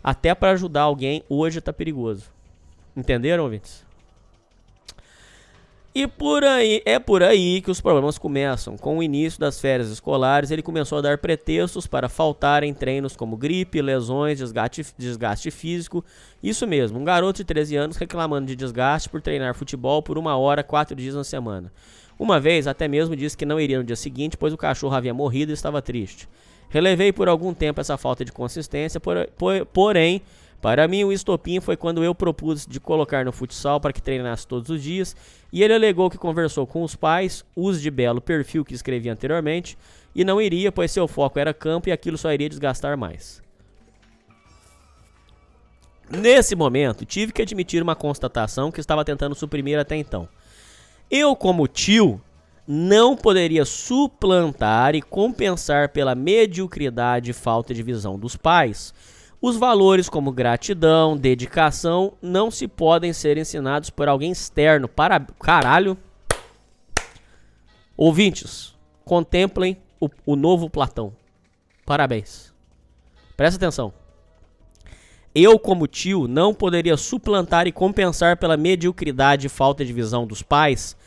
até 0.04 0.34
para 0.34 0.52
ajudar 0.52 0.84
alguém, 0.84 1.24
hoje 1.30 1.62
tá 1.62 1.72
perigoso. 1.72 2.32
Entenderam, 2.96 3.44
ouvintes? 3.44 3.87
E 6.00 6.06
por 6.06 6.44
aí, 6.44 6.80
é 6.86 7.00
por 7.00 7.24
aí 7.24 7.60
que 7.60 7.72
os 7.72 7.82
problemas 7.82 8.20
começam. 8.20 8.78
Com 8.78 9.00
o 9.00 9.02
início 9.02 9.40
das 9.40 9.60
férias 9.60 9.90
escolares, 9.90 10.52
ele 10.52 10.62
começou 10.62 11.00
a 11.00 11.02
dar 11.02 11.18
pretextos 11.18 11.88
para 11.88 12.08
faltar 12.08 12.62
em 12.62 12.72
treinos 12.72 13.16
como 13.16 13.36
gripe, 13.36 13.82
lesões, 13.82 14.38
desgaste, 14.38 14.86
desgaste 14.96 15.50
físico. 15.50 16.06
Isso 16.44 16.68
mesmo, 16.68 17.00
um 17.00 17.04
garoto 17.04 17.38
de 17.38 17.46
13 17.46 17.76
anos 17.78 17.98
reclamando 17.98 18.46
de 18.46 18.56
desgaste 18.56 19.10
por 19.10 19.24
treinar 19.24 19.56
futebol 19.56 20.04
por 20.04 20.20
uma 20.20 20.38
hora, 20.38 20.62
quatro 20.62 20.96
dias 20.96 21.16
na 21.16 21.24
semana. 21.24 21.74
Uma 22.20 22.40
vez, 22.40 22.68
até 22.68 22.88
mesmo 22.88 23.16
disse 23.16 23.36
que 23.36 23.44
não 23.44 23.60
iria 23.60 23.80
no 23.80 23.84
dia 23.84 23.96
seguinte, 23.96 24.38
pois 24.38 24.54
o 24.54 24.58
cachorro 24.58 24.94
havia 24.96 25.16
morrido 25.16 25.52
e 25.52 25.56
estava 25.56 25.82
triste. 25.82 26.30
Relevei 26.70 27.12
por 27.12 27.28
algum 27.28 27.56
tempo 27.56 27.82
essa 27.82 27.98
falta 27.98 28.24
de 28.24 28.32
consistência, 28.32 29.00
por- 29.00 29.28
por- 29.36 29.66
porém, 29.66 30.22
para 30.62 30.88
mim 30.88 31.04
o 31.04 31.12
estopim 31.12 31.60
foi 31.60 31.78
quando 31.78 32.04
eu 32.04 32.16
propus 32.16 32.66
de 32.66 32.80
colocar 32.80 33.24
no 33.24 33.32
futsal 33.32 33.80
para 33.80 33.94
que 33.94 34.02
treinasse 34.02 34.48
todos 34.48 34.70
os 34.70 34.82
dias, 34.82 35.16
e 35.52 35.64
ele 35.64 35.74
alegou 35.74 36.10
que 36.10 36.18
conversou 36.18 36.66
com 36.66 36.84
os 36.84 36.96
pais, 36.96 37.46
os 37.56 37.82
de 37.82 37.92
belo 37.92 38.20
perfil 38.20 38.66
que 38.66 38.74
escrevi 38.74 39.10
anteriormente, 39.10 39.78
e 40.16 40.26
não 40.26 40.42
iria, 40.42 40.72
pois 40.72 40.92
seu 40.92 41.08
foco 41.08 41.38
era 41.40 41.54
campo 41.54 41.90
e 41.90 41.92
aquilo 41.92 42.18
só 42.18 42.32
iria 42.34 42.50
desgastar 42.50 42.98
mais. 42.98 43.42
Nesse 46.10 46.56
momento, 46.56 47.06
tive 47.06 47.34
que 47.34 47.42
admitir 47.42 47.84
uma 47.84 47.96
constatação 47.96 48.72
que 48.72 48.80
estava 48.80 49.04
tentando 49.04 49.36
suprimir 49.36 49.78
até 49.78 49.96
então. 49.96 50.28
Eu, 51.12 51.36
como 51.36 51.68
tio, 51.68 52.22
não 52.66 53.16
poderia 53.16 53.64
suplantar 53.64 54.96
e 54.96 55.02
compensar 55.02 55.90
pela 55.90 56.16
mediocridade 56.16 57.32
e 57.32 57.34
falta 57.34 57.74
de 57.74 57.84
visão 57.84 58.18
dos 58.18 58.36
pais. 58.36 58.94
Os 59.40 59.56
valores 59.56 60.10
como 60.10 60.32
gratidão, 60.32 61.16
dedicação 61.16 62.14
não 62.22 62.50
se 62.50 62.68
podem 62.68 63.14
ser 63.14 63.38
ensinados 63.38 63.90
por 63.92 64.08
alguém 64.08 64.32
externo. 64.32 64.88
Para 64.88 65.20
caralho. 65.20 65.96
Ouvintes, 67.96 68.76
contemplem 69.06 69.78
o, 70.00 70.10
o 70.26 70.36
novo 70.36 70.70
Platão. 70.70 71.14
Parabéns. 71.86 72.54
Presta 73.36 73.58
atenção. 73.58 73.94
Eu, 75.34 75.60
como 75.60 75.86
tio, 75.86 76.28
não 76.28 76.52
poderia 76.52 76.98
suplantar 76.98 77.68
e 77.68 77.72
compensar 77.72 78.38
pela 78.38 78.58
mediocridade 78.58 79.46
e 79.46 79.50
falta 79.50 79.86
de 79.86 79.94
visão 79.94 80.26
dos 80.26 80.42
pais 80.42 80.98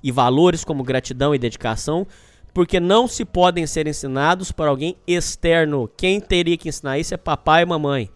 e 0.00 0.12
valores 0.12 0.62
como 0.64 0.84
gratidão 0.84 1.34
e 1.34 1.38
dedicação, 1.38 2.06
porque 2.52 2.80
não 2.80 3.06
se 3.06 3.24
podem 3.24 3.66
ser 3.66 3.86
ensinados 3.86 4.50
por 4.52 4.68
alguém 4.68 4.96
externo. 5.06 5.90
Quem 5.96 6.20
teria 6.20 6.56
que 6.56 6.68
ensinar 6.68 6.98
isso 6.98 7.14
é 7.14 7.16
papai 7.16 7.62
e 7.62 7.66
mamãe. 7.66 8.10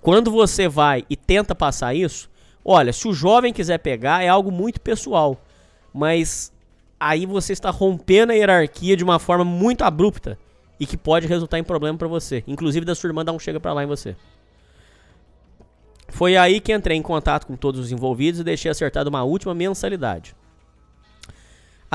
Quando 0.00 0.30
você 0.30 0.68
vai 0.68 1.04
e 1.08 1.16
tenta 1.16 1.54
passar 1.54 1.94
isso, 1.94 2.30
olha, 2.64 2.92
se 2.92 3.08
o 3.08 3.12
jovem 3.12 3.52
quiser 3.52 3.78
pegar, 3.78 4.22
é 4.22 4.28
algo 4.28 4.50
muito 4.50 4.80
pessoal, 4.80 5.42
mas 5.92 6.52
aí 6.98 7.26
você 7.26 7.52
está 7.52 7.70
rompendo 7.70 8.32
a 8.32 8.34
hierarquia 8.34 8.96
de 8.96 9.04
uma 9.04 9.18
forma 9.18 9.44
muito 9.44 9.82
abrupta 9.82 10.38
e 10.78 10.86
que 10.86 10.96
pode 10.96 11.26
resultar 11.26 11.58
em 11.58 11.64
problema 11.64 11.96
pra 11.96 12.08
você, 12.08 12.44
inclusive 12.46 12.84
da 12.84 12.94
sua 12.94 13.08
irmã 13.08 13.24
dar 13.24 13.32
um 13.32 13.38
chega 13.38 13.60
pra 13.60 13.72
lá 13.72 13.82
em 13.82 13.86
você. 13.86 14.16
Foi 16.08 16.36
aí 16.36 16.60
que 16.60 16.72
entrei 16.72 16.96
em 16.96 17.02
contato 17.02 17.46
com 17.46 17.56
todos 17.56 17.80
os 17.80 17.90
envolvidos 17.90 18.40
e 18.40 18.44
deixei 18.44 18.70
acertada 18.70 19.08
uma 19.10 19.24
última 19.24 19.54
mensalidade. 19.54 20.36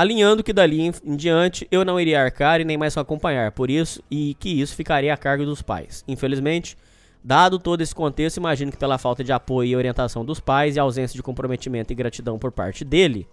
Alinhando 0.00 0.42
que 0.42 0.54
dali 0.54 0.80
em, 0.80 0.92
em 1.04 1.14
diante 1.14 1.68
eu 1.70 1.84
não 1.84 2.00
iria 2.00 2.22
arcar 2.22 2.58
e 2.58 2.64
nem 2.64 2.78
mais 2.78 2.96
acompanhar, 2.96 3.52
por 3.52 3.68
isso 3.68 4.02
e 4.10 4.34
que 4.40 4.48
isso 4.48 4.74
ficaria 4.74 5.12
a 5.12 5.16
cargo 5.16 5.44
dos 5.44 5.60
pais. 5.60 6.02
Infelizmente, 6.08 6.74
dado 7.22 7.58
todo 7.58 7.82
esse 7.82 7.94
contexto, 7.94 8.38
imagino 8.38 8.72
que 8.72 8.78
pela 8.78 8.96
falta 8.96 9.22
de 9.22 9.30
apoio 9.30 9.68
e 9.68 9.76
orientação 9.76 10.24
dos 10.24 10.40
pais 10.40 10.74
e 10.74 10.80
ausência 10.80 11.14
de 11.14 11.22
comprometimento 11.22 11.92
e 11.92 11.94
gratidão 11.94 12.38
por 12.38 12.50
parte 12.50 12.82
dele, 12.82 13.28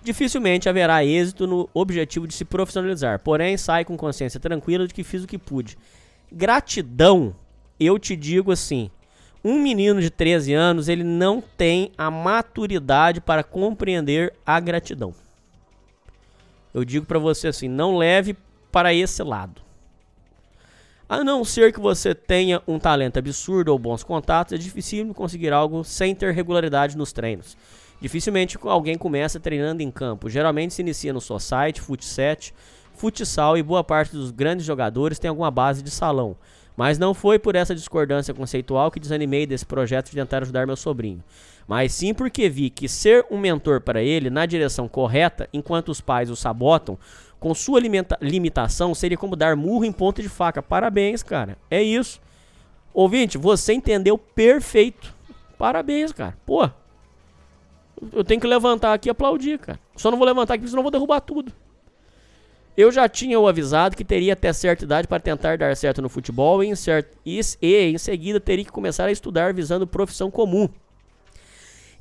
dificilmente 0.00 0.68
haverá 0.68 1.04
êxito 1.04 1.44
no 1.44 1.68
objetivo 1.74 2.28
de 2.28 2.34
se 2.34 2.44
profissionalizar. 2.44 3.18
Porém, 3.18 3.56
sai 3.56 3.84
com 3.84 3.96
consciência 3.96 4.38
tranquila 4.38 4.86
de 4.86 4.94
que 4.94 5.02
fiz 5.02 5.24
o 5.24 5.26
que 5.26 5.36
pude. 5.36 5.76
Gratidão, 6.30 7.34
eu 7.80 7.98
te 7.98 8.14
digo 8.14 8.52
assim, 8.52 8.92
um 9.44 9.60
menino 9.60 10.00
de 10.00 10.08
13 10.08 10.54
anos, 10.54 10.88
ele 10.88 11.02
não 11.02 11.42
tem 11.42 11.90
a 11.98 12.12
maturidade 12.12 13.20
para 13.20 13.42
compreender 13.42 14.32
a 14.46 14.60
gratidão. 14.60 15.25
Eu 16.76 16.84
digo 16.84 17.06
pra 17.06 17.18
você 17.18 17.48
assim, 17.48 17.68
não 17.68 17.96
leve 17.96 18.36
para 18.70 18.92
esse 18.92 19.22
lado. 19.22 19.62
A 21.08 21.24
não 21.24 21.42
ser 21.42 21.72
que 21.72 21.80
você 21.80 22.14
tenha 22.14 22.60
um 22.68 22.78
talento 22.78 23.18
absurdo 23.18 23.70
ou 23.72 23.78
bons 23.78 24.04
contatos, 24.04 24.52
é 24.52 24.58
difícil 24.58 25.14
conseguir 25.14 25.54
algo 25.54 25.82
sem 25.82 26.14
ter 26.14 26.34
regularidade 26.34 26.94
nos 26.94 27.14
treinos. 27.14 27.56
Dificilmente 27.98 28.58
alguém 28.60 28.98
começa 28.98 29.40
treinando 29.40 29.82
em 29.82 29.90
campo. 29.90 30.28
Geralmente 30.28 30.74
se 30.74 30.82
inicia 30.82 31.14
no 31.14 31.20
society, 31.20 31.80
futset, 31.80 32.52
futsal 32.92 33.56
e 33.56 33.62
boa 33.62 33.82
parte 33.82 34.12
dos 34.12 34.30
grandes 34.30 34.66
jogadores 34.66 35.18
tem 35.18 35.30
alguma 35.30 35.50
base 35.50 35.82
de 35.82 35.90
salão. 35.90 36.36
Mas 36.76 36.98
não 36.98 37.14
foi 37.14 37.38
por 37.38 37.54
essa 37.56 37.74
discordância 37.74 38.34
conceitual 38.34 38.90
que 38.90 39.00
desanimei 39.00 39.46
desse 39.46 39.64
projeto 39.64 40.06
de 40.10 40.16
tentar 40.16 40.42
ajudar 40.42 40.66
meu 40.66 40.76
sobrinho. 40.76 41.24
Mas 41.66 41.92
sim 41.92 42.12
porque 42.12 42.48
vi 42.48 42.68
que 42.70 42.88
ser 42.88 43.24
um 43.30 43.38
mentor 43.38 43.80
para 43.80 44.02
ele 44.02 44.28
na 44.30 44.44
direção 44.46 44.86
correta, 44.86 45.48
enquanto 45.52 45.88
os 45.88 46.00
pais 46.00 46.30
o 46.30 46.36
sabotam, 46.36 46.98
com 47.40 47.54
sua 47.54 47.80
limita- 47.80 48.18
limitação, 48.20 48.94
seria 48.94 49.16
como 49.16 49.34
dar 49.34 49.56
murro 49.56 49.84
em 49.84 49.92
ponta 49.92 50.20
de 50.22 50.28
faca. 50.28 50.62
Parabéns, 50.62 51.22
cara. 51.22 51.56
É 51.70 51.82
isso. 51.82 52.20
Ouvinte, 52.92 53.36
você 53.38 53.72
entendeu 53.72 54.16
perfeito. 54.16 55.14
Parabéns, 55.58 56.12
cara. 56.12 56.36
Pô, 56.46 56.68
eu 58.12 58.22
tenho 58.24 58.40
que 58.40 58.46
levantar 58.46 58.92
aqui 58.92 59.08
e 59.08 59.10
aplaudir, 59.10 59.58
cara. 59.58 59.78
Só 59.96 60.10
não 60.10 60.18
vou 60.18 60.26
levantar 60.26 60.54
aqui, 60.54 60.60
porque 60.62 60.70
senão 60.70 60.80
eu 60.80 60.84
vou 60.84 60.90
derrubar 60.92 61.20
tudo. 61.20 61.52
Eu 62.76 62.92
já 62.92 63.08
tinha 63.08 63.40
o 63.40 63.48
avisado 63.48 63.96
que 63.96 64.04
teria 64.04 64.34
até 64.34 64.52
certa 64.52 64.84
idade 64.84 65.08
para 65.08 65.18
tentar 65.18 65.56
dar 65.56 65.74
certo 65.74 66.02
no 66.02 66.10
futebol 66.10 66.62
e 66.62 66.68
em, 66.68 66.74
e, 67.24 67.40
em 67.84 67.98
seguida 67.98 68.38
teria 68.38 68.64
que 68.64 68.70
começar 68.70 69.06
a 69.06 69.12
estudar 69.12 69.54
visando 69.54 69.86
profissão 69.86 70.30
comum. 70.30 70.68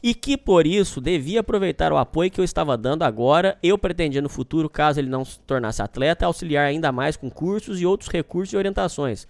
E 0.03 0.13
que 0.13 0.37
por 0.37 0.67
isso 0.67 0.99
devia 0.99 1.39
aproveitar 1.39 1.93
o 1.93 1.97
apoio 1.97 2.29
que 2.29 2.39
eu 2.39 2.43
estava 2.43 2.77
dando 2.77 3.03
agora, 3.03 3.57
eu 3.63 3.77
pretendia 3.77 4.21
no 4.21 4.29
futuro, 4.29 4.69
caso 4.69 4.99
ele 4.99 5.09
não 5.09 5.23
se 5.23 5.39
tornasse 5.39 5.81
atleta, 5.81 6.25
auxiliar 6.25 6.67
ainda 6.67 6.91
mais 6.91 7.15
com 7.15 7.29
cursos 7.29 7.79
e 7.79 7.85
outros 7.85 8.09
recursos 8.09 8.53
e 8.53 8.57
orientações. 8.57 9.25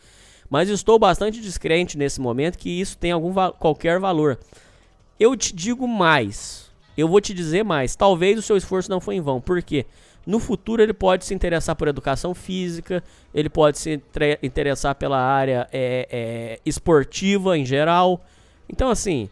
Mas 0.49 0.67
estou 0.67 0.99
bastante 0.99 1.39
descrente 1.39 1.97
nesse 1.97 2.19
momento 2.19 2.57
que 2.57 2.69
isso 2.69 2.97
tem 2.97 3.11
algum 3.11 3.31
va- 3.31 3.51
qualquer 3.51 3.99
valor. 3.99 4.37
Eu 5.19 5.35
te 5.37 5.55
digo 5.55 5.87
mais. 5.87 6.69
Eu 6.97 7.07
vou 7.07 7.21
te 7.21 7.33
dizer 7.33 7.63
mais. 7.63 7.95
Talvez 7.95 8.37
o 8.37 8.41
seu 8.41 8.57
esforço 8.57 8.89
não 8.89 8.99
foi 8.99 9.15
em 9.15 9.21
vão. 9.21 9.39
Por 9.39 9.61
quê? 9.61 9.85
No 10.25 10.39
futuro 10.39 10.81
ele 10.81 10.93
pode 10.93 11.25
se 11.25 11.33
interessar 11.33 11.75
por 11.75 11.87
educação 11.87 12.33
física, 12.33 13.03
ele 13.33 13.49
pode 13.49 13.77
se 13.77 14.01
interessar 14.41 14.95
pela 14.95 15.19
área 15.19 15.67
é, 15.71 16.07
é, 16.11 16.59
esportiva 16.65 17.57
em 17.57 17.65
geral. 17.65 18.21
Então, 18.67 18.89
assim, 18.89 19.29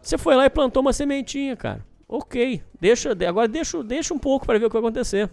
você 0.00 0.16
foi 0.16 0.36
lá 0.36 0.46
e 0.46 0.50
plantou 0.50 0.80
uma 0.80 0.92
sementinha, 0.92 1.56
cara. 1.56 1.84
Ok. 2.08 2.62
Deixa, 2.80 3.16
agora 3.26 3.48
deixa, 3.48 3.82
deixa 3.82 4.14
um 4.14 4.18
pouco 4.18 4.46
para 4.46 4.58
ver 4.58 4.66
o 4.66 4.68
que 4.70 4.74
vai 4.74 4.82
acontecer. 4.82 5.28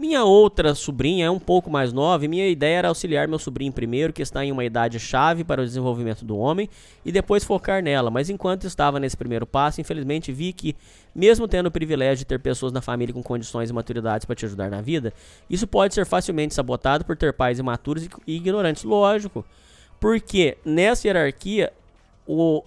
Minha 0.00 0.24
outra 0.24 0.74
sobrinha 0.74 1.26
é 1.26 1.30
um 1.30 1.38
pouco 1.38 1.70
mais 1.70 1.92
nova 1.92 2.24
e 2.24 2.28
minha 2.28 2.48
ideia 2.48 2.78
era 2.78 2.88
auxiliar 2.88 3.28
meu 3.28 3.38
sobrinho 3.38 3.70
primeiro, 3.70 4.14
que 4.14 4.22
está 4.22 4.42
em 4.42 4.50
uma 4.50 4.64
idade 4.64 4.98
chave 4.98 5.44
para 5.44 5.60
o 5.60 5.64
desenvolvimento 5.66 6.24
do 6.24 6.38
homem, 6.38 6.70
e 7.04 7.12
depois 7.12 7.44
focar 7.44 7.82
nela. 7.82 8.10
Mas 8.10 8.30
enquanto 8.30 8.66
estava 8.66 8.98
nesse 8.98 9.14
primeiro 9.14 9.46
passo, 9.46 9.78
infelizmente 9.78 10.32
vi 10.32 10.54
que, 10.54 10.74
mesmo 11.14 11.46
tendo 11.46 11.66
o 11.66 11.70
privilégio 11.70 12.20
de 12.20 12.24
ter 12.24 12.40
pessoas 12.40 12.72
na 12.72 12.80
família 12.80 13.12
com 13.12 13.22
condições 13.22 13.68
e 13.68 13.74
maturidades 13.74 14.24
para 14.24 14.34
te 14.34 14.46
ajudar 14.46 14.70
na 14.70 14.80
vida, 14.80 15.12
isso 15.50 15.66
pode 15.66 15.92
ser 15.92 16.06
facilmente 16.06 16.54
sabotado 16.54 17.04
por 17.04 17.14
ter 17.14 17.34
pais 17.34 17.58
imaturos 17.58 18.08
e 18.26 18.36
ignorantes. 18.36 18.84
Lógico. 18.84 19.44
Porque 20.00 20.56
nessa 20.64 21.08
hierarquia, 21.08 21.74
o, 22.26 22.64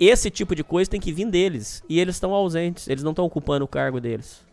esse 0.00 0.28
tipo 0.28 0.56
de 0.56 0.64
coisa 0.64 0.90
tem 0.90 1.00
que 1.00 1.12
vir 1.12 1.30
deles. 1.30 1.84
E 1.88 2.00
eles 2.00 2.16
estão 2.16 2.34
ausentes, 2.34 2.88
eles 2.88 3.04
não 3.04 3.12
estão 3.12 3.26
ocupando 3.26 3.64
o 3.64 3.68
cargo 3.68 4.00
deles. 4.00 4.50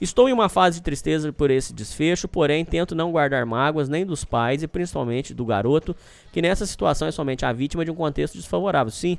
Estou 0.00 0.28
em 0.28 0.32
uma 0.32 0.48
fase 0.48 0.78
de 0.78 0.84
tristeza 0.84 1.32
por 1.32 1.50
esse 1.50 1.72
desfecho, 1.72 2.28
porém 2.28 2.64
tento 2.64 2.94
não 2.94 3.10
guardar 3.10 3.44
mágoas 3.44 3.88
nem 3.88 4.06
dos 4.06 4.24
pais 4.24 4.62
e 4.62 4.68
principalmente 4.68 5.34
do 5.34 5.44
garoto, 5.44 5.94
que 6.32 6.40
nessa 6.40 6.64
situação 6.66 7.08
é 7.08 7.10
somente 7.10 7.44
a 7.44 7.52
vítima 7.52 7.84
de 7.84 7.90
um 7.90 7.94
contexto 7.94 8.36
desfavorável, 8.36 8.92
sim, 8.92 9.18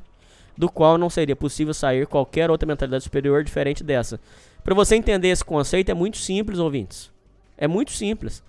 do 0.58 0.69
qual 0.69 0.98
não 0.98 1.09
seria 1.09 1.35
possível 1.35 1.74
sair 1.74 2.08
qualquer 2.08 2.49
outra 2.49 2.67
mentalidade 2.67 3.03
superior 3.03 3.43
diferente 3.43 3.83
dessa. 3.83 4.19
Para 4.64 4.74
você 4.74 4.95
entender 4.95 5.30
esse 5.30 5.43
conceito 5.43 5.90
é 5.90 5.93
muito 5.93 6.17
simples, 6.17 6.59
ouvintes. 6.59 7.11
É 7.58 7.67
muito 7.67 7.91
simples. 7.91 8.41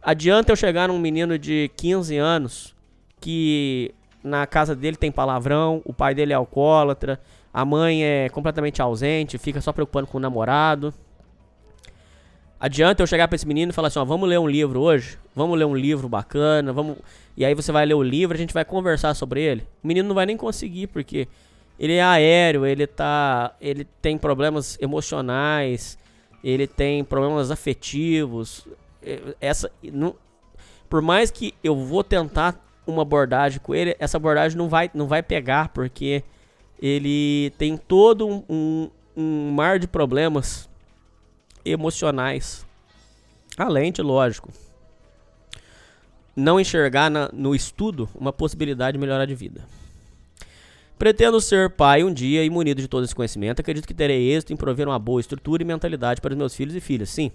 Adianta 0.00 0.52
eu 0.52 0.56
chegar 0.56 0.88
num 0.88 0.98
menino 0.98 1.38
de 1.38 1.70
15 1.76 2.16
anos 2.16 2.74
que 3.20 3.92
na 4.22 4.46
casa 4.46 4.76
dele 4.76 4.96
tem 4.96 5.10
palavrão, 5.10 5.82
o 5.84 5.92
pai 5.92 6.14
dele 6.14 6.32
é 6.32 6.36
alcoólatra, 6.36 7.20
a 7.52 7.64
mãe 7.64 8.04
é 8.04 8.28
completamente 8.28 8.82
ausente, 8.82 9.38
fica 9.38 9.60
só 9.60 9.72
preocupando 9.72 10.06
com 10.06 10.18
o 10.18 10.20
namorado. 10.20 10.92
Adianta 12.64 13.02
eu 13.02 13.06
chegar 13.06 13.28
pra 13.28 13.36
esse 13.36 13.46
menino 13.46 13.68
e 13.68 13.74
falar 13.74 13.88
assim, 13.88 13.98
ó, 13.98 14.06
vamos 14.06 14.26
ler 14.26 14.38
um 14.38 14.48
livro 14.48 14.80
hoje? 14.80 15.18
Vamos 15.36 15.58
ler 15.58 15.66
um 15.66 15.76
livro 15.76 16.08
bacana, 16.08 16.72
vamos... 16.72 16.96
E 17.36 17.44
aí 17.44 17.54
você 17.54 17.70
vai 17.70 17.84
ler 17.84 17.92
o 17.92 18.02
livro, 18.02 18.34
a 18.34 18.38
gente 18.38 18.54
vai 18.54 18.64
conversar 18.64 19.12
sobre 19.12 19.42
ele. 19.42 19.66
O 19.82 19.86
menino 19.86 20.08
não 20.08 20.14
vai 20.14 20.24
nem 20.24 20.34
conseguir, 20.34 20.86
porque 20.86 21.28
ele 21.78 21.92
é 21.92 22.02
aéreo, 22.02 22.64
ele 22.64 22.86
tá... 22.86 23.54
Ele 23.60 23.86
tem 24.00 24.16
problemas 24.16 24.78
emocionais, 24.80 25.98
ele 26.42 26.66
tem 26.66 27.04
problemas 27.04 27.50
afetivos. 27.50 28.66
Essa... 29.42 29.70
Não, 29.92 30.16
por 30.88 31.02
mais 31.02 31.30
que 31.30 31.52
eu 31.62 31.76
vou 31.76 32.02
tentar 32.02 32.58
uma 32.86 33.02
abordagem 33.02 33.60
com 33.62 33.74
ele, 33.74 33.94
essa 33.98 34.16
abordagem 34.16 34.56
não 34.56 34.70
vai, 34.70 34.90
não 34.94 35.06
vai 35.06 35.22
pegar, 35.22 35.68
porque 35.68 36.24
ele 36.80 37.52
tem 37.58 37.76
todo 37.76 38.26
um, 38.26 38.42
um, 38.48 38.90
um 39.14 39.50
mar 39.50 39.78
de 39.78 39.86
problemas 39.86 40.66
emocionais. 41.64 42.66
Além 43.56 43.92
de, 43.92 44.02
lógico, 44.02 44.50
não 46.34 46.58
enxergar 46.58 47.10
na- 47.10 47.30
no 47.32 47.54
estudo 47.54 48.08
uma 48.14 48.32
possibilidade 48.32 48.96
de 48.96 49.00
melhorar 49.00 49.26
de 49.26 49.34
vida. 49.34 49.64
Pretendo 50.98 51.40
ser 51.40 51.70
pai 51.70 52.02
um 52.04 52.12
dia 52.12 52.44
e 52.44 52.50
munido 52.50 52.80
de 52.80 52.88
todo 52.88 53.04
esse 53.04 53.14
conhecimento. 53.14 53.60
Acredito 53.60 53.86
que 53.86 53.94
terei 53.94 54.32
êxito 54.32 54.52
em 54.52 54.56
prover 54.56 54.88
uma 54.88 54.98
boa 54.98 55.20
estrutura 55.20 55.62
e 55.62 55.66
mentalidade 55.66 56.20
para 56.20 56.32
os 56.32 56.36
meus 56.38 56.54
filhos 56.54 56.74
e 56.74 56.80
filhas. 56.80 57.10
Sim. 57.10 57.30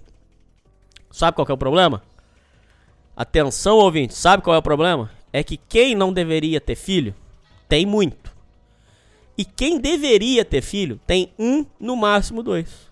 Sabe 1.11 1.35
qual 1.35 1.47
é 1.49 1.53
o 1.53 1.57
problema? 1.57 2.01
Atenção, 3.15 3.77
ouvinte. 3.77 4.13
Sabe 4.13 4.43
qual 4.43 4.55
é 4.55 4.59
o 4.59 4.63
problema? 4.63 5.11
É 5.31 5.43
que 5.43 5.57
quem 5.57 5.93
não 5.93 6.11
deveria 6.13 6.61
ter 6.61 6.75
filho 6.75 7.13
tem 7.67 7.85
muito. 7.85 8.33
E 9.37 9.45
quem 9.45 9.79
deveria 9.79 10.43
ter 10.43 10.61
filho 10.61 10.99
tem 11.05 11.31
um, 11.37 11.65
no 11.79 11.95
máximo 11.95 12.41
dois. 12.41 12.88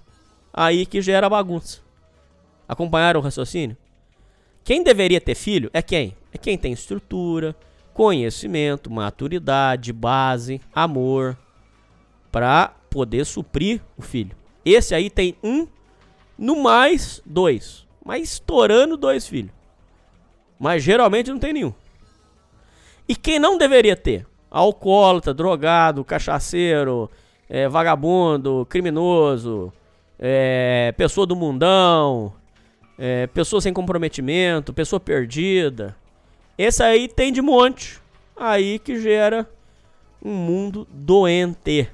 Aí 0.59 0.87
que 0.87 1.03
gera 1.03 1.29
bagunça. 1.29 1.81
Acompanharam 2.67 3.19
o 3.19 3.23
raciocínio? 3.23 3.77
Quem 4.63 4.81
deveria 4.81 5.21
ter 5.21 5.35
filho 5.35 5.69
é 5.71 5.83
quem? 5.83 6.17
É 6.33 6.37
quem 6.39 6.57
tem 6.57 6.73
estrutura, 6.73 7.55
conhecimento, 7.93 8.89
maturidade, 8.89 9.93
base, 9.93 10.59
amor 10.73 11.37
para 12.31 12.73
poder 12.89 13.23
suprir 13.23 13.83
o 13.95 14.01
filho. 14.01 14.35
Esse 14.65 14.95
aí 14.95 15.11
tem 15.11 15.37
um, 15.43 15.67
no 16.35 16.63
mais 16.63 17.21
dois, 17.23 17.85
mas 18.03 18.23
estourando 18.23 18.97
dois 18.97 19.27
filhos. 19.27 19.51
Mas 20.57 20.81
geralmente 20.81 21.29
não 21.29 21.37
tem 21.37 21.53
nenhum. 21.53 21.73
E 23.07 23.15
quem 23.15 23.37
não 23.37 23.59
deveria 23.59 23.95
ter? 23.95 24.25
Alcoólatra, 24.49 25.35
drogado, 25.35 26.03
cachaceiro, 26.03 27.11
é, 27.47 27.69
vagabundo, 27.69 28.65
criminoso, 28.67 29.71
é, 30.19 30.93
pessoa 30.97 31.27
do 31.27 31.35
mundão, 31.35 32.33
é, 32.97 33.27
pessoa 33.27 33.61
sem 33.61 33.73
comprometimento, 33.73 34.73
pessoa 34.73 34.99
perdida. 34.99 35.95
Esse 36.57 36.81
aí 36.81 37.07
tem 37.07 37.31
de 37.31 37.41
monte. 37.41 37.99
Aí 38.35 38.79
que 38.79 38.99
gera 38.99 39.47
um 40.23 40.33
mundo 40.33 40.87
doente. 40.91 41.89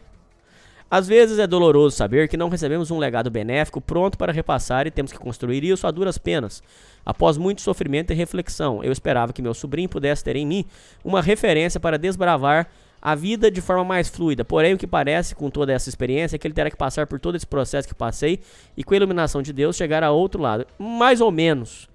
Às 0.89 1.07
vezes 1.07 1.39
é 1.39 1.47
doloroso 1.47 1.95
saber 1.95 2.27
que 2.27 2.37
não 2.37 2.49
recebemos 2.49 2.91
um 2.91 2.99
legado 2.99 3.31
benéfico 3.31 3.81
pronto 3.81 4.15
para 4.17 4.31
repassar 4.31 4.85
e 4.85 4.91
temos 4.91 5.11
que 5.11 5.17
construir 5.17 5.63
isso 5.63 5.87
a 5.87 5.91
duras 5.91 6.19
penas. 6.19 6.61
Após 7.03 7.35
muito 7.35 7.61
sofrimento 7.61 8.13
e 8.13 8.15
reflexão, 8.15 8.83
eu 8.83 8.91
esperava 8.91 9.33
que 9.33 9.41
meu 9.41 9.55
sobrinho 9.55 9.89
pudesse 9.89 10.23
ter 10.23 10.35
em 10.35 10.45
mim 10.45 10.65
uma 11.03 11.21
referência 11.21 11.79
para 11.79 11.97
desbravar 11.97 12.69
a 13.05 13.15
vida 13.15 13.51
de 13.51 13.59
forma 13.59 13.83
mais 13.83 14.07
fluida. 14.07 14.45
Porém, 14.45 14.73
o 14.73 14.77
que 14.77 14.87
parece 14.87 15.35
com 15.35 15.49
toda 15.49 15.73
essa 15.73 15.89
experiência 15.89 16.37
é 16.37 16.39
que 16.39 16.47
ele 16.47 16.53
terá 16.53 16.71
que 16.71 16.77
passar 16.77 17.05
por 17.05 17.19
todo 17.19 17.35
esse 17.35 17.45
processo 17.45 17.85
que 17.85 17.93
passei 17.93 18.39
e 18.77 18.83
com 18.83 18.93
a 18.93 18.97
iluminação 18.97 19.41
de 19.41 19.51
Deus 19.51 19.75
chegar 19.75 20.01
a 20.05 20.11
outro 20.11 20.41
lado. 20.41 20.65
Mais 20.79 21.19
ou 21.19 21.29
menos. 21.29 21.89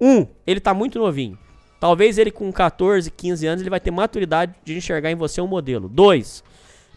Um, 0.00 0.26
ele 0.46 0.58
tá 0.58 0.72
muito 0.72 0.98
novinho. 0.98 1.38
Talvez 1.78 2.16
ele 2.16 2.30
com 2.30 2.50
14, 2.50 3.10
15 3.10 3.46
anos 3.46 3.60
ele 3.60 3.68
vai 3.68 3.80
ter 3.80 3.90
maturidade 3.90 4.54
de 4.64 4.74
enxergar 4.74 5.10
em 5.10 5.14
você 5.14 5.42
um 5.42 5.46
modelo. 5.46 5.90
Dois, 5.90 6.42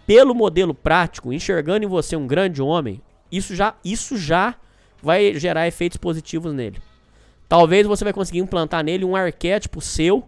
pelo 0.08 0.34
modelo 0.34 0.74
prático, 0.74 1.34
enxergando 1.34 1.84
em 1.84 1.90
você 1.90 2.16
um 2.16 2.26
grande 2.26 2.62
homem, 2.62 3.02
isso 3.30 3.54
já, 3.54 3.76
isso 3.84 4.18
já 4.18 4.56
vai 5.02 5.38
gerar 5.38 5.68
efeitos 5.68 5.98
positivos 5.98 6.54
nele. 6.54 6.80
Talvez 7.50 7.86
você 7.86 8.06
vai 8.06 8.14
conseguir 8.14 8.40
implantar 8.40 8.86
nele 8.86 9.04
um 9.04 9.18
arquétipo 9.18 9.82
seu 9.82 10.24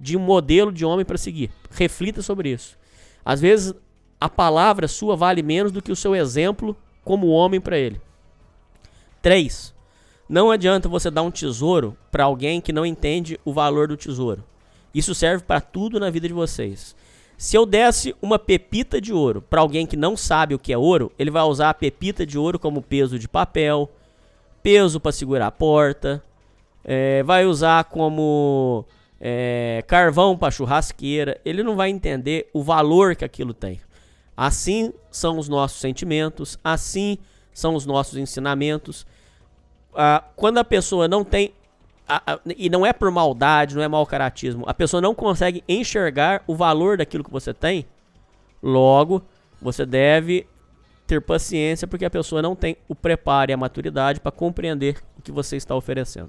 de 0.00 0.16
um 0.16 0.20
modelo 0.20 0.72
de 0.72 0.84
homem 0.84 1.04
para 1.04 1.18
seguir. 1.18 1.50
Reflita 1.70 2.22
sobre 2.22 2.50
isso. 2.50 2.76
Às 3.24 3.40
vezes 3.40 3.74
a 4.20 4.28
palavra 4.28 4.88
sua 4.88 5.16
vale 5.16 5.42
menos 5.42 5.72
do 5.72 5.82
que 5.82 5.92
o 5.92 5.96
seu 5.96 6.14
exemplo 6.14 6.76
como 7.04 7.28
homem 7.28 7.60
para 7.60 7.78
ele. 7.78 8.00
3. 9.20 9.74
Não 10.28 10.50
adianta 10.50 10.88
você 10.88 11.10
dar 11.10 11.22
um 11.22 11.30
tesouro 11.30 11.96
para 12.10 12.24
alguém 12.24 12.60
que 12.60 12.72
não 12.72 12.86
entende 12.86 13.38
o 13.44 13.52
valor 13.52 13.88
do 13.88 13.96
tesouro. 13.96 14.42
Isso 14.94 15.14
serve 15.14 15.44
para 15.44 15.60
tudo 15.60 16.00
na 16.00 16.10
vida 16.10 16.28
de 16.28 16.34
vocês. 16.34 16.94
Se 17.36 17.56
eu 17.56 17.66
desse 17.66 18.14
uma 18.22 18.38
pepita 18.38 19.00
de 19.00 19.12
ouro 19.12 19.42
para 19.42 19.60
alguém 19.60 19.86
que 19.86 19.96
não 19.96 20.16
sabe 20.16 20.54
o 20.54 20.58
que 20.58 20.72
é 20.72 20.78
ouro, 20.78 21.12
ele 21.18 21.30
vai 21.30 21.42
usar 21.42 21.70
a 21.70 21.74
pepita 21.74 22.24
de 22.24 22.38
ouro 22.38 22.58
como 22.58 22.80
peso 22.80 23.18
de 23.18 23.28
papel, 23.28 23.90
peso 24.62 25.00
para 25.00 25.12
segurar 25.12 25.48
a 25.48 25.52
porta, 25.52 26.22
é, 26.84 27.22
vai 27.24 27.44
usar 27.44 27.84
como 27.84 28.86
é, 29.20 29.82
carvão 29.86 30.36
para 30.36 30.50
churrasqueira. 30.50 31.40
Ele 31.44 31.62
não 31.62 31.76
vai 31.76 31.90
entender 31.90 32.48
o 32.52 32.62
valor 32.62 33.14
que 33.16 33.24
aquilo 33.24 33.54
tem. 33.54 33.80
Assim 34.36 34.92
são 35.10 35.38
os 35.38 35.48
nossos 35.48 35.80
sentimentos, 35.80 36.58
assim 36.62 37.18
são 37.52 37.74
os 37.74 37.86
nossos 37.86 38.18
ensinamentos. 38.18 39.06
Ah, 39.94 40.24
quando 40.34 40.58
a 40.58 40.64
pessoa 40.64 41.06
não 41.08 41.24
tem. 41.24 41.52
a- 42.06 42.34
a- 42.34 42.40
e 42.44 42.68
não 42.68 42.84
é 42.84 42.92
por 42.92 43.10
maldade, 43.10 43.74
não 43.74 43.82
é 43.82 43.88
mau 43.88 44.04
caratismo. 44.04 44.64
A 44.66 44.74
pessoa 44.74 45.00
não 45.00 45.14
consegue 45.14 45.64
enxergar 45.66 46.44
o 46.46 46.54
valor 46.54 46.98
daquilo 46.98 47.24
que 47.24 47.30
você 47.30 47.54
tem. 47.54 47.86
Logo, 48.62 49.22
você 49.62 49.86
deve 49.86 50.46
ter 51.06 51.20
paciência, 51.22 51.88
porque 51.88 52.04
a 52.04 52.10
pessoa 52.10 52.42
não 52.42 52.54
tem 52.54 52.76
o 52.88 52.94
preparo 52.94 53.50
e 53.50 53.54
a 53.54 53.56
maturidade 53.56 54.20
para 54.20 54.30
compreender 54.30 54.98
o 55.18 55.22
que 55.22 55.32
você 55.32 55.56
está 55.56 55.74
oferecendo. 55.74 56.28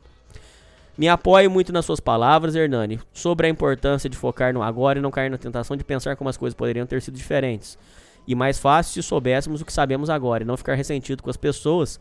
Me 0.97 1.09
apoio 1.09 1.51
muito 1.51 1.73
nas 1.73 1.85
suas 1.85 1.99
palavras, 1.99 2.55
Hernani, 2.55 3.01
sobre 3.13 3.47
a 3.47 3.49
importância 3.49 4.09
de 4.09 4.15
focar 4.15 4.53
no 4.53 4.63
agora 4.63 4.97
e 4.97 5.01
não 5.01 5.11
cair 5.11 5.29
na 5.29 5.37
tentação 5.37 5.75
de 5.75 5.83
pensar 5.83 6.15
como 6.15 6.29
as 6.29 6.37
coisas 6.37 6.55
poderiam 6.55 6.85
ter 6.85 7.01
sido 7.01 7.15
diferentes. 7.15 7.77
E 8.25 8.33
mais 8.33 8.57
fácil 8.57 8.93
se 8.93 9.07
soubéssemos 9.07 9.61
o 9.61 9.65
que 9.65 9.73
sabemos 9.73 10.09
agora 10.09 10.43
e 10.43 10.47
não 10.47 10.55
ficar 10.55 10.73
ressentido 10.75 11.21
com 11.21 11.29
as 11.29 11.37
pessoas 11.37 11.99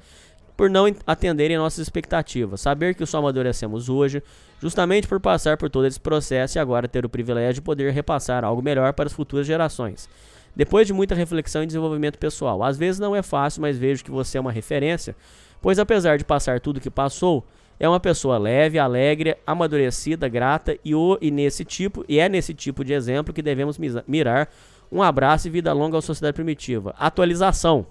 por 0.56 0.70
não 0.70 0.86
en- 0.86 0.94
atenderem 1.05 1.58
nossas 1.58 1.81
expectativas. 1.81 2.60
Saber 2.60 2.94
que 2.94 3.05
só 3.05 3.18
amadurecemos 3.18 3.89
hoje, 3.89 4.23
justamente 4.60 5.08
por 5.08 5.18
passar 5.18 5.56
por 5.56 5.68
todo 5.68 5.86
esse 5.86 5.98
processo 5.98 6.56
e 6.56 6.60
agora 6.60 6.86
ter 6.86 7.05
o 7.05 7.08
privilégio 7.08 7.55
de 7.55 7.62
poder 7.62 7.92
repassar 7.92 8.44
algo 8.44 8.62
melhor 8.62 8.92
para 8.92 9.06
as 9.06 9.12
futuras 9.12 9.44
gerações. 9.44 10.08
Depois 10.55 10.86
de 10.86 10.92
muita 10.92 11.16
reflexão 11.16 11.64
e 11.64 11.66
desenvolvimento 11.66 12.16
pessoal, 12.16 12.62
às 12.62 12.78
vezes 12.78 13.00
não 13.00 13.16
é 13.16 13.23
fácil, 13.23 13.60
mas 13.60 13.76
vejo 13.76 14.05
que 14.05 14.10
você 14.12 14.39
é 14.39 14.40
uma 14.40 14.52
referência, 14.52 15.16
pois 15.60 15.81
apesar 15.81 16.16
de 16.16 16.24
passar 16.24 16.60
tudo 16.60 16.81
que 16.81 16.89
passou, 16.89 17.44
é 17.78 17.88
uma 17.88 18.00
pessoa 18.00 18.38
leve, 18.38 18.78
alegre, 18.78 19.36
amadurecida, 19.46 20.28
grata 20.28 20.78
e, 20.84 20.94
o, 20.94 21.18
e 21.20 21.30
nesse 21.30 21.64
tipo 21.64 22.04
e 22.08 22.18
é 22.18 22.28
nesse 22.28 22.54
tipo 22.54 22.84
de 22.84 22.92
exemplo 22.92 23.34
que 23.34 23.42
devemos 23.42 23.78
mirar. 24.06 24.48
Um 24.90 25.02
abraço 25.02 25.48
e 25.48 25.50
vida 25.50 25.72
longa 25.72 25.98
à 25.98 26.02
sociedade 26.02 26.34
primitiva. 26.34 26.94
Atualização. 26.98 27.86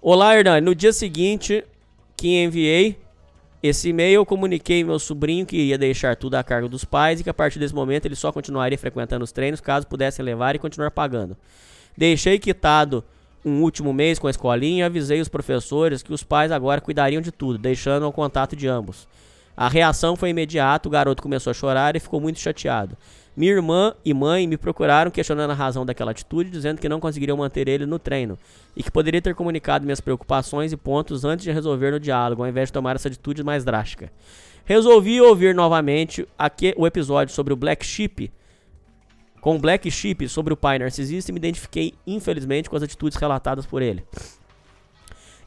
Olá, 0.00 0.36
Hernani. 0.36 0.64
No 0.64 0.74
dia 0.74 0.92
seguinte 0.92 1.64
que 2.16 2.42
enviei 2.42 2.98
esse 3.62 3.90
e-mail, 3.90 4.16
eu 4.16 4.26
comuniquei 4.26 4.82
meu 4.82 4.98
sobrinho 4.98 5.46
que 5.46 5.56
ia 5.56 5.78
deixar 5.78 6.16
tudo 6.16 6.34
a 6.34 6.42
cargo 6.42 6.68
dos 6.68 6.84
pais 6.84 7.20
e 7.20 7.24
que 7.24 7.30
a 7.30 7.34
partir 7.34 7.60
desse 7.60 7.74
momento 7.74 8.06
ele 8.06 8.16
só 8.16 8.32
continuaria 8.32 8.76
frequentando 8.76 9.24
os 9.24 9.30
treinos 9.30 9.60
caso 9.60 9.86
pudessem 9.86 10.24
levar 10.24 10.56
e 10.56 10.58
continuar 10.58 10.90
pagando. 10.90 11.36
Deixei 11.96 12.38
quitado 12.38 13.04
um 13.44 13.62
último 13.62 13.92
mês 13.92 14.18
com 14.18 14.26
a 14.26 14.30
escolinha 14.30 14.86
avisei 14.86 15.20
os 15.20 15.28
professores 15.28 16.02
que 16.02 16.12
os 16.12 16.22
pais 16.22 16.52
agora 16.52 16.80
cuidariam 16.80 17.20
de 17.20 17.32
tudo, 17.32 17.58
deixando 17.58 18.04
ao 18.04 18.12
contato 18.12 18.54
de 18.54 18.68
ambos. 18.68 19.08
A 19.56 19.68
reação 19.68 20.16
foi 20.16 20.30
imediata, 20.30 20.88
o 20.88 20.90
garoto 20.90 21.22
começou 21.22 21.50
a 21.50 21.54
chorar 21.54 21.94
e 21.96 22.00
ficou 22.00 22.20
muito 22.20 22.38
chateado. 22.38 22.96
Minha 23.36 23.52
irmã 23.52 23.94
e 24.04 24.12
mãe 24.12 24.46
me 24.46 24.56
procuraram 24.56 25.10
questionando 25.10 25.50
a 25.50 25.54
razão 25.54 25.86
daquela 25.86 26.10
atitude, 26.10 26.50
dizendo 26.50 26.80
que 26.80 26.88
não 26.88 27.00
conseguiriam 27.00 27.36
manter 27.36 27.66
ele 27.66 27.86
no 27.86 27.98
treino 27.98 28.38
e 28.76 28.82
que 28.82 28.90
poderia 28.90 29.22
ter 29.22 29.34
comunicado 29.34 29.84
minhas 29.84 30.00
preocupações 30.00 30.72
e 30.72 30.76
pontos 30.76 31.24
antes 31.24 31.44
de 31.44 31.50
resolver 31.50 31.90
no 31.90 32.00
diálogo, 32.00 32.42
ao 32.42 32.48
invés 32.48 32.68
de 32.68 32.74
tomar 32.74 32.96
essa 32.96 33.08
atitude 33.08 33.42
mais 33.42 33.64
drástica. 33.64 34.12
Resolvi 34.64 35.20
ouvir 35.20 35.54
novamente 35.54 36.26
o 36.76 36.86
episódio 36.86 37.34
sobre 37.34 37.52
o 37.52 37.56
Black 37.56 37.84
Sheep, 37.84 38.30
com 39.42 39.56
o 39.56 39.58
Black 39.58 39.90
Sheep 39.90 40.28
sobre 40.28 40.54
o 40.54 40.56
pai 40.56 40.78
narcisista 40.78 41.32
me 41.32 41.38
identifiquei, 41.38 41.94
infelizmente, 42.06 42.70
com 42.70 42.76
as 42.76 42.82
atitudes 42.84 43.18
relatadas 43.18 43.66
por 43.66 43.82
ele. 43.82 44.04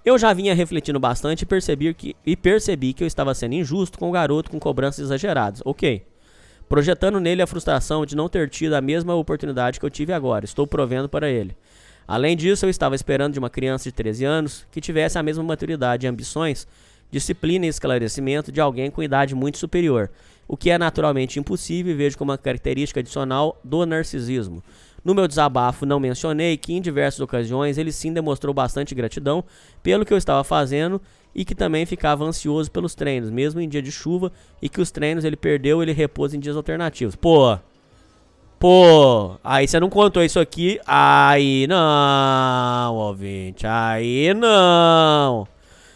Eu 0.04 0.20
já 0.20 0.34
vinha 0.34 0.54
refletindo 0.54 1.00
bastante 1.00 1.44
e 1.44 1.46
percebi 1.46 1.94
que, 1.94 2.14
e 2.26 2.36
percebi 2.36 2.92
que 2.92 3.02
eu 3.02 3.08
estava 3.08 3.34
sendo 3.34 3.56
injusto 3.56 3.98
com 3.98 4.10
o 4.10 4.12
garoto 4.12 4.52
com 4.52 4.60
cobranças 4.60 5.06
exageradas. 5.06 5.62
Ok. 5.64 6.06
Projetando 6.68 7.22
nele 7.22 7.42
a 7.42 7.48
frustração 7.48 8.06
de 8.06 8.18
não 8.18 8.28
ter 8.28 8.50
tido 8.50 8.74
a 8.74 8.82
mesma 8.82 9.16
oportunidade 9.16 9.80
que 9.80 9.86
eu 9.86 9.90
tive 9.90 10.12
agora. 10.12 10.44
Estou 10.44 10.68
provendo 10.68 11.08
para 11.08 11.30
ele. 11.30 11.56
Além 12.06 12.36
disso, 12.36 12.66
eu 12.66 12.70
estava 12.70 12.96
esperando 12.96 13.32
de 13.32 13.40
uma 13.40 13.50
criança 13.50 13.86
de 13.86 13.94
13 13.94 14.26
anos 14.26 14.68
que 14.72 14.82
tivesse 14.82 15.18
a 15.18 15.24
mesma 15.24 15.44
maturidade 15.44 16.06
e 16.06 16.10
ambições, 16.10 16.68
disciplina 17.10 17.66
e 17.66 17.70
esclarecimento 17.70 18.52
de 18.52 18.60
alguém 18.60 18.92
com 18.92 19.02
idade 19.02 19.34
muito 19.34 19.58
superior, 19.58 20.12
o 20.48 20.56
que 20.56 20.70
é 20.70 20.78
naturalmente 20.78 21.40
impossível 21.40 21.94
e 21.94 21.96
vejo 21.96 22.18
como 22.18 22.32
uma 22.32 22.38
característica 22.38 23.00
adicional 23.00 23.60
do 23.64 23.86
narcisismo. 23.86 24.64
No 25.04 25.14
meu 25.14 25.28
desabafo, 25.28 25.86
não 25.86 26.00
mencionei 26.00 26.58
que 26.58 26.74
em 26.74 26.82
diversas 26.82 27.20
ocasiões 27.20 27.78
ele 27.78 27.92
sim 27.92 28.12
demonstrou 28.12 28.54
bastante 28.54 28.96
gratidão 28.96 29.44
pelo 29.84 30.04
que 30.04 30.12
eu 30.12 30.18
estava 30.18 30.44
fazendo 30.44 31.00
e 31.34 31.46
que 31.46 31.54
também 31.54 31.86
ficava 31.86 32.24
ansioso 32.24 32.72
pelos 32.72 32.96
treinos, 32.96 33.30
mesmo 33.30 33.62
em 33.62 33.70
dia 33.70 33.82
de 33.82 33.92
chuva, 33.92 34.32
e 34.62 34.68
que 34.68 34.82
os 34.82 34.90
treinos 34.90 35.24
ele 35.24 35.36
perdeu 35.36 35.84
ele 35.84 35.92
repousa 35.92 36.36
em 36.36 36.40
dias 36.40 36.56
alternativos. 36.56 37.16
Pô, 37.16 37.58
Pô, 38.58 39.38
aí 39.44 39.68
você 39.68 39.80
não 39.80 39.90
contou 39.90 40.24
isso 40.24 40.40
aqui. 40.40 40.80
Aí 40.88 41.68
não, 41.68 42.96
ouvinte. 42.96 43.68
Aí 43.68 44.34
não. 44.34 45.46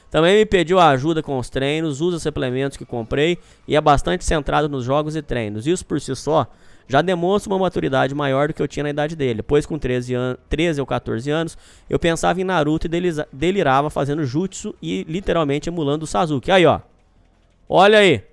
Também 0.10 0.38
me 0.38 0.46
pediu 0.46 0.80
ajuda 0.80 1.22
com 1.22 1.38
os 1.38 1.50
treinos, 1.50 2.02
usa 2.02 2.20
suplementos 2.20 2.78
que 2.78 2.86
comprei 2.86 3.38
e 3.68 3.76
é 3.76 3.82
bastante 3.82 4.26
centrado 4.26 4.68
nos 4.68 4.84
jogos 4.84 5.16
e 5.16 5.22
treinos. 5.22 5.68
Isso 5.68 5.86
por 5.86 6.02
si 6.02 6.16
só 6.16 6.48
já 6.90 7.04
demonstra 7.04 7.54
uma 7.54 7.60
maturidade 7.60 8.16
maior 8.16 8.48
do 8.48 8.54
que 8.54 8.62
eu 8.62 8.68
tinha 8.68 8.84
na 8.84 8.90
idade 8.90 9.16
dele. 9.16 9.44
Pois 9.44 9.68
com 9.68 9.78
13, 9.78 10.16
an 10.16 10.38
13 10.50 10.82
ou 10.82 10.88
14 10.88 11.30
anos, 11.30 11.56
eu 11.88 12.00
pensava 12.00 12.42
em 12.42 12.44
Naruto 12.44 12.88
e 12.88 12.90
delirava 13.32 13.92
fazendo 13.92 14.26
jutsu 14.26 14.76
e 14.82 15.06
literalmente 15.08 15.70
emulando 15.70 16.06
o 16.06 16.08
Sasuke. 16.08 16.52
Aí, 16.52 16.66
ó. 16.66 16.80
Olha 17.70 18.00
aí. 18.00 18.24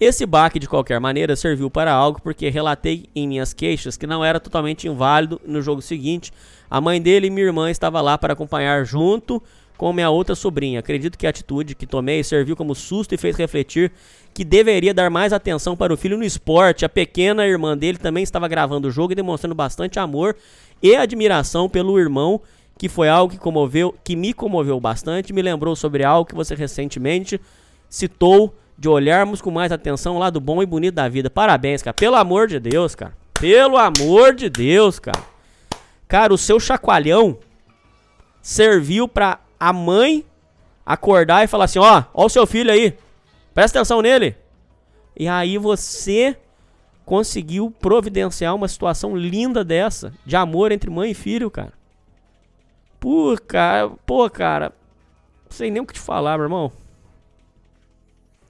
Esse 0.00 0.24
baque, 0.24 0.58
de 0.58 0.66
qualquer 0.66 0.98
maneira, 0.98 1.36
serviu 1.36 1.70
para 1.70 1.92
algo 1.92 2.22
porque 2.22 2.48
relatei 2.48 3.10
em 3.14 3.28
minhas 3.28 3.52
queixas 3.52 3.98
que 3.98 4.06
não 4.06 4.24
era 4.24 4.40
totalmente 4.40 4.88
inválido 4.88 5.38
no 5.44 5.60
jogo 5.60 5.82
seguinte. 5.82 6.32
A 6.70 6.80
mãe 6.80 7.02
dele 7.02 7.26
e 7.26 7.30
minha 7.30 7.44
irmã 7.44 7.70
estavam 7.70 8.00
lá 8.00 8.16
para 8.16 8.32
acompanhar 8.32 8.82
junto 8.86 9.42
com 9.80 9.94
minha 9.94 10.10
outra 10.10 10.34
sobrinha. 10.34 10.80
Acredito 10.80 11.16
que 11.16 11.26
a 11.26 11.30
atitude 11.30 11.74
que 11.74 11.86
tomei 11.86 12.22
serviu 12.22 12.54
como 12.54 12.74
susto 12.74 13.14
e 13.14 13.16
fez 13.16 13.34
refletir 13.34 13.90
que 14.34 14.44
deveria 14.44 14.92
dar 14.92 15.08
mais 15.08 15.32
atenção 15.32 15.74
para 15.74 15.90
o 15.90 15.96
filho 15.96 16.18
no 16.18 16.22
esporte. 16.22 16.84
A 16.84 16.88
pequena 16.88 17.46
irmã 17.46 17.74
dele 17.74 17.96
também 17.96 18.22
estava 18.22 18.46
gravando 18.46 18.88
o 18.88 18.90
jogo 18.90 19.12
e 19.12 19.16
demonstrando 19.16 19.54
bastante 19.54 19.98
amor 19.98 20.36
e 20.82 20.94
admiração 20.94 21.66
pelo 21.66 21.98
irmão, 21.98 22.42
que 22.76 22.90
foi 22.90 23.08
algo 23.08 23.32
que 23.32 23.38
comoveu, 23.38 23.94
que 24.04 24.14
me 24.14 24.34
comoveu 24.34 24.78
bastante, 24.78 25.32
me 25.32 25.40
lembrou 25.40 25.74
sobre 25.74 26.04
algo 26.04 26.28
que 26.28 26.34
você 26.34 26.54
recentemente 26.54 27.40
citou 27.88 28.54
de 28.76 28.86
olharmos 28.86 29.40
com 29.40 29.50
mais 29.50 29.72
atenção 29.72 30.16
o 30.16 30.18
lado 30.18 30.38
bom 30.42 30.62
e 30.62 30.66
bonito 30.66 30.96
da 30.96 31.08
vida. 31.08 31.30
Parabéns, 31.30 31.82
cara. 31.82 31.94
Pelo 31.94 32.16
amor 32.16 32.48
de 32.48 32.60
Deus, 32.60 32.94
cara. 32.94 33.16
Pelo 33.32 33.78
amor 33.78 34.34
de 34.34 34.50
Deus, 34.50 34.98
cara. 34.98 35.24
Cara, 36.06 36.34
o 36.34 36.38
seu 36.38 36.60
chacoalhão 36.60 37.38
serviu 38.42 39.08
pra 39.08 39.40
a 39.60 39.72
mãe 39.72 40.24
acordar 40.84 41.44
e 41.44 41.46
falar 41.46 41.66
assim: 41.66 41.78
ó, 41.78 42.04
ó 42.14 42.24
o 42.24 42.30
seu 42.30 42.46
filho 42.46 42.72
aí. 42.72 42.96
Presta 43.54 43.78
atenção 43.78 44.00
nele. 44.00 44.34
E 45.14 45.28
aí 45.28 45.58
você 45.58 46.36
conseguiu 47.04 47.70
providenciar 47.70 48.54
uma 48.54 48.68
situação 48.68 49.16
linda 49.16 49.62
dessa, 49.62 50.12
de 50.24 50.34
amor 50.34 50.72
entre 50.72 50.88
mãe 50.88 51.10
e 51.10 51.14
filho, 51.14 51.50
cara. 51.50 51.72
Pô, 52.98 53.36
cara, 53.46 53.90
pô, 54.06 54.30
cara. 54.30 54.72
Não 55.44 55.56
sei 55.56 55.70
nem 55.70 55.82
o 55.82 55.86
que 55.86 55.94
te 55.94 56.00
falar, 56.00 56.38
meu 56.38 56.44
irmão. 56.44 56.72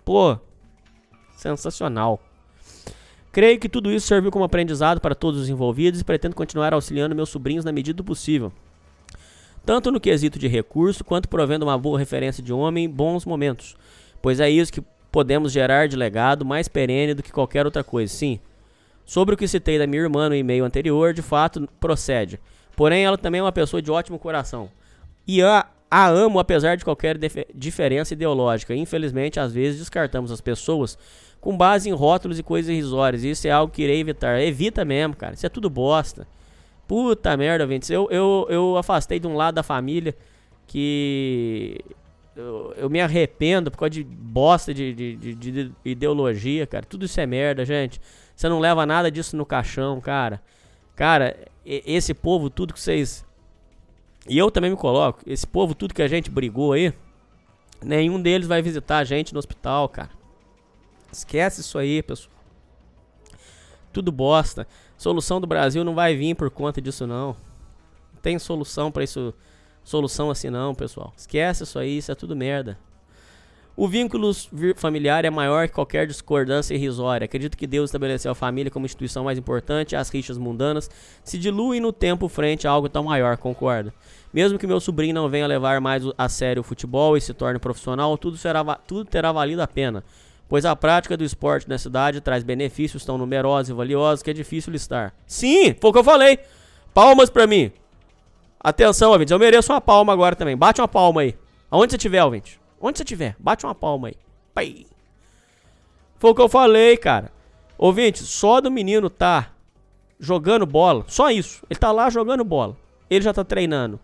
Pô, 0.05 0.39
sensacional. 1.37 2.21
Creio 3.33 3.61
que 3.61 3.69
tudo 3.69 3.93
isso 3.93 4.07
serviu 4.07 4.31
como 4.31 4.45
aprendizado 4.45 5.01
para 5.01 5.15
todos 5.15 5.41
os 5.41 5.49
envolvidos 5.49 6.01
e 6.01 6.05
pretendo 6.05 6.35
continuar 6.35 6.75
auxiliando 6.75 7.15
meus 7.15 7.29
sobrinhos 7.29 7.65
na 7.65 7.73
medida 7.73 7.97
do 7.97 8.05
possível. 8.05 8.53
Tanto 9.65 9.91
no 9.91 10.01
quesito 10.01 10.39
de 10.39 10.49
recurso, 10.49 11.05
quanto 11.05 11.29
provendo 11.29 11.67
uma 11.67 11.79
boa 11.79 11.99
referência 11.99 12.43
de 12.43 12.53
homem 12.53 12.85
em 12.85 12.91
bons 12.91 13.25
momentos. 13.25 13.77
Pois 14.23 14.41
é 14.41 14.49
isso 14.49 14.73
que 14.73 14.83
podemos 15.13 15.53
gerar 15.53 15.89
de 15.89 15.97
legado 15.97 16.45
mais 16.45 16.69
perene 16.69 17.15
do 17.15 17.23
que 17.23 17.33
qualquer 17.33 17.67
outra 17.67 17.85
coisa. 17.85 18.13
Sim, 18.13 18.41
Sobre 19.11 19.35
o 19.35 19.37
que 19.37 19.49
citei 19.49 19.77
da 19.77 19.89
minha 19.89 20.05
irmã 20.05 20.29
no 20.29 20.37
e-mail 20.37 20.65
anterior, 20.65 21.13
de 21.13 21.21
fato 21.21 21.69
procede. 21.81 22.39
Porém, 22.77 23.05
ela 23.05 23.19
também 23.19 23.41
é 23.41 23.43
uma 23.43 23.51
pessoa 23.51 23.83
de 23.83 23.91
ótimo 23.91 24.21
coração. 24.21 24.71
E 25.27 25.43
a, 25.43 25.67
a 25.91 26.07
amo 26.09 26.39
apesar 26.39 26.77
de 26.77 26.85
qualquer 26.85 27.19
diferença 27.53 28.15
ideológica. 28.15 28.73
Infelizmente, 28.73 29.41
às 29.41 29.53
vezes 29.53 29.81
descartamos 29.81 30.31
as 30.31 30.41
pessoas 30.41 30.97
com 31.41 31.57
base 31.57 31.91
em 31.91 31.93
rótulos 31.93 32.39
e 32.39 32.43
coisas 32.45 32.71
irrisórias. 32.71 33.25
Isso 33.25 33.49
é 33.49 33.51
algo 33.51 33.73
que 33.73 33.83
irei 33.83 33.99
evitar. 33.99 34.41
Evita 34.41 34.85
mesmo, 34.85 35.17
cara. 35.17 35.35
Isso 35.35 35.45
é 35.45 35.49
tudo 35.49 35.69
bosta. 35.69 36.25
Puta 36.91 37.37
merda, 37.37 37.65
Vintes. 37.69 37.89
Eu, 37.89 38.09
eu, 38.11 38.49
eu 38.51 38.77
afastei 38.77 39.21
de 39.21 39.27
um 39.29 39.37
lado 39.37 39.55
da 39.55 39.63
família 39.63 40.13
que. 40.67 41.79
Eu, 42.35 42.75
eu 42.77 42.91
me 42.91 43.01
arrependo 43.01 43.71
por 43.71 43.79
causa 43.79 43.91
de 43.91 44.03
bosta 44.03 44.75
de, 44.75 44.93
de, 44.93 45.15
de- 45.17 45.35
de 45.37 45.73
ideologia, 45.85 46.67
cara. 46.67 46.85
Tudo 46.85 47.05
isso 47.05 47.21
é 47.21 47.27
merda, 47.27 47.65
gente. 47.65 48.01
Você 48.35 48.49
não 48.49 48.59
leva 48.59 48.85
nada 48.85 49.09
disso 49.09 49.37
no 49.37 49.47
caixão, 49.47 50.01
cara. 50.01 50.43
Cara, 50.97 51.37
esse 51.65 52.13
povo, 52.13 52.51
tudo 52.51 52.75
que 52.75 52.81
vocês. 52.81 53.25
E 54.29 54.37
eu 54.37 54.51
também 54.51 54.73
me 54.73 54.77
coloco. 54.77 55.21
Esse 55.25 55.47
povo, 55.47 55.77
tudo 55.77 55.95
que 55.95 56.03
a 56.03 56.09
gente 56.09 56.29
brigou 56.29 56.73
aí. 56.73 56.93
Nenhum 57.85 58.21
deles 58.21 58.49
vai 58.49 58.61
visitar 58.63 58.99
a 58.99 59.05
gente 59.05 59.33
no 59.33 59.39
hospital, 59.39 59.89
cara. 59.89 60.11
Esquece 61.13 61.61
isso 61.61 61.79
aí, 61.79 62.03
pessoal. 62.03 62.35
Tudo 63.93 64.11
bosta. 64.11 64.67
Solução 65.01 65.41
do 65.41 65.47
Brasil 65.47 65.83
não 65.83 65.95
vai 65.95 66.15
vir 66.15 66.35
por 66.35 66.51
conta 66.51 66.79
disso, 66.79 67.07
não. 67.07 67.29
Não 67.29 68.21
tem 68.21 68.39
solução 68.39 68.93
pra 68.93 69.03
isso. 69.03 69.33
Solução 69.83 70.31
assim, 70.31 70.51
não, 70.51 70.75
pessoal. 70.75 71.15
Esquece 71.17 71.63
isso 71.63 71.79
aí, 71.79 71.97
isso 71.97 72.13
é 72.13 72.15
tudo 72.15 72.37
merda. 72.37 72.79
O 73.75 73.89
vínculo 73.89 74.31
familiar 74.77 75.25
é 75.25 75.31
maior 75.31 75.67
que 75.67 75.73
qualquer 75.73 76.07
discordância 76.07 76.75
irrisória. 76.75 77.25
Acredito 77.25 77.57
que 77.57 77.67
Deus 77.67 77.89
estabeleceu 77.89 78.31
a 78.31 78.35
família 78.35 78.71
como 78.71 78.85
instituição 78.85 79.25
mais 79.25 79.39
importante 79.39 79.97
as 79.97 80.11
rixas 80.11 80.37
mundanas 80.37 80.91
se 81.25 81.39
diluem 81.39 81.81
no 81.81 81.95
tempo 81.95 82.29
frente 82.29 82.69
a 82.69 82.71
algo 82.71 82.91
tão 82.91 83.05
maior, 83.05 83.39
concordo. 83.39 83.91
Mesmo 84.31 84.59
que 84.59 84.67
meu 84.67 84.81
sobrinho 84.81 85.15
não 85.15 85.31
venha 85.31 85.47
levar 85.47 85.81
mais 85.81 86.05
a 86.19 86.29
sério 86.29 86.61
o 86.61 86.63
futebol 86.63 87.17
e 87.17 87.23
se 87.23 87.33
torne 87.33 87.59
profissional, 87.59 88.19
tudo, 88.19 88.37
será, 88.37 88.63
tudo 88.75 89.07
terá 89.07 89.33
valido 89.33 89.63
a 89.63 89.67
pena. 89.67 90.05
Pois 90.51 90.65
a 90.65 90.75
prática 90.75 91.17
do 91.17 91.23
esporte 91.23 91.69
na 91.69 91.79
cidade 91.79 92.21
traz 92.21 92.43
benefícios 92.43 93.05
tão 93.05 93.17
numerosos 93.17 93.71
e 93.71 93.73
valiosos 93.73 94.21
que 94.21 94.31
é 94.31 94.33
difícil 94.33 94.73
listar. 94.73 95.15
Sim, 95.25 95.77
foi 95.81 95.91
o 95.91 95.93
que 95.93 96.01
eu 96.01 96.05
falei. 96.05 96.41
Palmas 96.93 97.31
pra 97.31 97.47
mim. 97.47 97.71
Atenção, 98.59 99.13
ouvintes, 99.13 99.31
eu 99.31 99.39
mereço 99.39 99.73
uma 99.73 99.81
palma 99.81 100.13
agora 100.13 100.35
também. 100.35 100.57
Bate 100.57 100.81
uma 100.81 100.89
palma 100.89 101.21
aí. 101.21 101.37
Aonde 101.71 101.93
você 101.93 101.97
estiver, 101.99 102.25
ouvinte. 102.25 102.61
Onde 102.81 102.99
você 102.99 103.05
estiver, 103.05 103.37
bate 103.39 103.65
uma 103.65 103.77
palma 103.77 104.09
aí. 104.09 104.15
Pai. 104.53 104.87
Foi 106.19 106.33
o 106.33 106.35
que 106.35 106.43
eu 106.43 106.49
falei, 106.49 106.97
cara. 106.97 107.31
Ouvinte, 107.79 108.19
só 108.19 108.61
do 108.61 108.73
menino 108.73 109.09
tá 109.09 109.53
jogando 110.19 110.67
bola, 110.67 111.05
só 111.07 111.31
isso. 111.31 111.65
Ele 111.71 111.79
tá 111.79 111.93
lá 111.93 112.11
jogando 112.11 112.43
bola. 112.43 112.77
Ele 113.09 113.23
já 113.23 113.33
tá 113.33 113.45
treinando. 113.45 114.01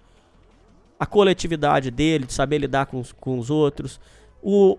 A 0.96 1.06
coletividade 1.06 1.90
dele, 1.90 2.24
de 2.24 2.32
saber 2.32 2.58
lidar 2.58 2.86
com 2.86 3.02
com 3.18 3.36
os 3.36 3.50
outros. 3.50 3.98
O, 4.40 4.78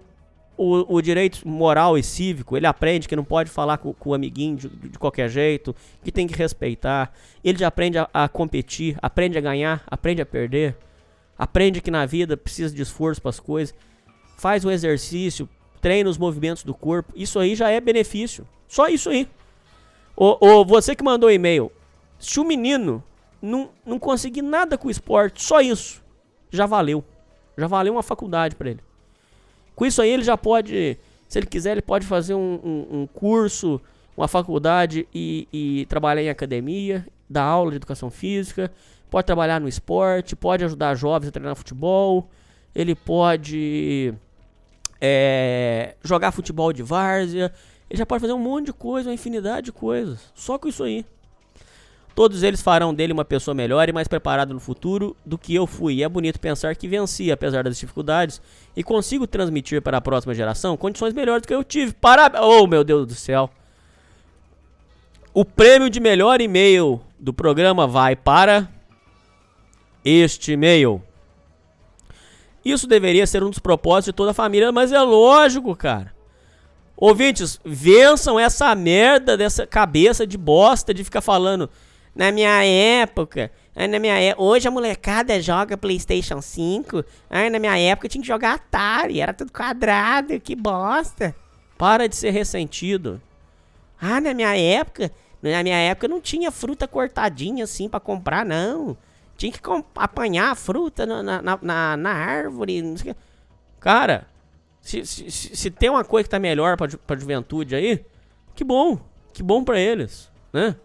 o, 0.58 0.96
o 0.96 1.02
direito 1.02 1.48
moral 1.48 1.98
e 1.98 2.04
cívico, 2.04 2.58
ele 2.58 2.66
aprende 2.66 3.08
que 3.08 3.16
não 3.16 3.24
pode 3.24 3.50
falar 3.50 3.78
com, 3.78 3.94
com 3.94 4.10
o 4.10 4.14
amiguinho 4.14 4.58
de, 4.58 4.68
de 4.68 5.00
qualquer 5.00 5.30
jeito, 5.30 5.76
que 6.04 6.12
tem 6.12 6.26
que 6.26 6.36
respeitar. 6.36 7.14
Ele 7.44 7.60
já 7.60 7.68
aprende 7.68 8.00
a, 8.00 8.10
a 8.14 8.28
competir, 8.28 8.98
aprende 9.02 9.38
a 9.38 9.42
ganhar, 9.42 9.84
aprende 9.88 10.22
a 10.22 10.26
perder. 10.26 10.76
Aprende 11.38 11.82
que 11.82 11.92
na 11.92 12.06
vida 12.06 12.36
precisa 12.36 12.74
de 12.74 12.82
esforço 12.82 13.22
para 13.22 13.30
as 13.30 13.40
coisas. 13.40 13.76
Faz 14.38 14.66
o 14.66 14.72
exercício, 14.72 15.48
treina 15.80 16.10
os 16.10 16.18
movimentos 16.18 16.64
do 16.64 16.74
corpo. 16.74 17.14
Isso 17.16 17.38
aí 17.38 17.56
já 17.56 17.70
é 17.70 17.80
benefício. 17.80 18.48
Só 18.68 18.88
isso 18.88 19.10
aí. 19.10 19.30
Ô, 20.16 20.38
ô, 20.42 20.66
você 20.66 20.96
que 20.96 21.04
mandou 21.04 21.30
e-mail, 21.30 21.72
se 22.18 22.40
o 22.40 22.44
menino 22.44 23.04
não, 23.40 23.70
não 23.86 24.00
conseguir 24.00 24.42
nada 24.42 24.76
com 24.78 24.88
o 24.88 24.92
esporte, 24.92 25.44
só 25.44 25.62
isso, 25.62 26.04
já 26.50 26.66
valeu. 26.66 27.06
Já 27.56 27.68
valeu 27.68 27.94
uma 27.94 28.04
faculdade 28.04 28.56
para 28.56 28.72
ele. 28.72 28.87
Com 29.78 29.86
isso 29.86 30.02
aí 30.02 30.10
ele 30.10 30.24
já 30.24 30.36
pode, 30.36 30.98
se 31.30 31.38
ele 31.38 31.46
quiser, 31.46 31.74
ele 31.74 31.84
pode 31.84 32.04
fazer 32.04 32.34
um, 32.34 32.60
um- 32.64 33.02
um 33.02 33.08
curso, 33.08 33.80
uma 34.18 34.28
faculdade 34.28 35.08
e, 35.14 35.48
e 35.54 35.86
trabalhar 35.86 36.24
em 36.24 36.30
academia, 36.30 37.06
dar 37.30 37.44
aula 37.44 37.70
de 37.70 37.78
educação 37.78 38.10
física, 38.10 38.72
pode 39.08 39.28
trabalhar 39.28 39.62
no 39.62 39.68
esporte, 39.68 40.36
pode 40.36 40.66
ajudar 40.66 40.96
jovens 40.96 41.28
a 41.28 41.32
treinar 41.32 41.56
futebol, 41.56 42.28
ele 42.74 42.96
pode 42.96 44.16
é, 45.00 45.94
jogar 46.04 46.32
futebol 46.32 46.74
de 46.74 46.82
várzea, 46.82 47.54
ele 47.88 48.00
já 48.00 48.06
pode 48.06 48.22
fazer 48.22 48.34
um 48.34 48.40
monte 48.40 48.66
de 48.68 48.74
coisa, 48.74 49.10
uma 49.10 49.14
infinidade 49.14 49.66
de 49.66 49.72
coisas, 49.72 50.20
só 50.34 50.58
com 50.58 50.68
isso 50.68 50.84
aí. 50.84 51.06
Todos 52.18 52.42
eles 52.42 52.64
farão 52.64 52.96
dele 52.96 53.14
uma 53.14 53.24
pessoa 53.24 53.54
melhor 53.54 53.88
e 53.88 53.94
mais 53.94 54.08
preparada 54.08 54.52
no 54.52 54.60
futuro 54.60 55.16
do 55.24 55.38
que 55.38 55.54
eu 55.54 55.68
fui. 55.68 55.98
E 55.98 56.04
é 56.04 56.10
bonito 56.10 56.40
pensar 56.40 56.76
que 56.76 56.88
venci 56.88 57.32
apesar 57.32 57.64
das 57.64 57.78
dificuldades 57.78 58.42
e 58.76 58.84
consigo 58.84 59.28
transmitir 59.28 59.84
para 59.84 59.98
a 59.98 60.02
próxima 60.02 60.34
geração 60.34 60.76
condições 60.76 61.14
melhores 61.14 61.44
do 61.44 61.48
que 61.48 61.54
eu 61.54 61.64
tive. 61.64 61.94
Parabéns! 61.94 62.44
Oh, 62.44 62.66
meu 62.66 62.84
Deus 62.84 63.06
do 63.06 63.14
céu! 63.14 63.52
O 65.32 65.46
prêmio 65.46 65.92
de 65.92 66.00
melhor 66.00 66.42
e-mail 66.42 67.00
do 67.20 67.32
programa 67.32 67.86
vai 67.86 68.16
para 68.16 68.68
este 70.04 70.54
e-mail. 70.54 71.04
Isso 72.66 72.88
deveria 72.88 73.28
ser 73.28 73.44
um 73.44 73.52
dos 73.52 73.60
propósitos 73.60 74.06
de 74.06 74.14
toda 74.14 74.32
a 74.32 74.34
família, 74.34 74.72
mas 74.72 74.92
é 74.92 75.00
lógico, 75.00 75.76
cara. 75.76 76.12
Ouvintes, 76.98 77.60
vençam 77.64 78.40
essa 78.40 78.74
merda 78.74 79.38
dessa 79.38 79.68
cabeça 79.68 80.26
de 80.26 80.36
bosta 80.36 80.96
de 80.96 81.04
ficar 81.04 81.22
falando. 81.22 81.70
Na 82.18 82.32
minha 82.32 82.64
época, 82.66 83.52
ai, 83.76 83.88
na 83.88 84.00
minha 84.00 84.20
é- 84.20 84.34
hoje 84.38 84.68
a 84.68 84.72
molecada 84.72 85.40
joga 85.40 85.78
PlayStation 85.78 86.42
5. 86.42 87.04
Ai, 87.30 87.50
na 87.50 87.60
minha 87.60 87.78
época 87.78 88.10
tinha 88.10 88.22
que 88.22 88.28
jogar 88.28 88.56
Atari, 88.56 89.22
era 89.22 89.34
tudo 89.34 89.52
quadrado, 89.52 90.40
que 90.40 90.56
bosta. 90.56 91.36
Para 91.78 92.08
de 92.10 92.16
ser 92.16 92.32
ressentido. 92.32 93.22
Ah, 94.02 94.20
na 94.20 94.34
minha 94.34 94.56
época, 94.58 95.12
na 95.44 95.62
minha 95.62 95.78
época 95.78 96.08
não 96.08 96.20
tinha 96.20 96.50
fruta 96.52 96.88
cortadinha 96.88 97.64
assim 97.66 97.88
pra 97.88 98.00
comprar, 98.00 98.44
não. 98.44 98.98
Tinha 99.38 99.52
que 99.52 99.60
apanhar 99.96 100.52
a 100.52 100.56
fruta 100.56 101.06
na, 101.06 101.22
na, 101.22 101.60
na- 101.62 101.98
na, 101.98 102.12
árvore. 102.12 102.96
Cara, 103.80 104.26
se, 104.82 105.06
se, 105.06 105.30
se, 105.30 105.56
se 105.56 105.70
tem 105.70 105.90
uma 105.92 106.04
coisa 106.04 106.24
que 106.24 106.32
tá 106.32 106.40
melhor 106.40 106.76
pra, 106.78 106.88
ju- 106.88 106.98
pra 106.98 107.16
juventude 107.16 107.76
aí, 107.76 108.04
que 108.56 108.64
bom. 108.64 108.98
Que 109.34 109.44
bom 109.44 109.64
pra 109.64 109.80
eles, 109.80 110.32
né? 110.52 110.76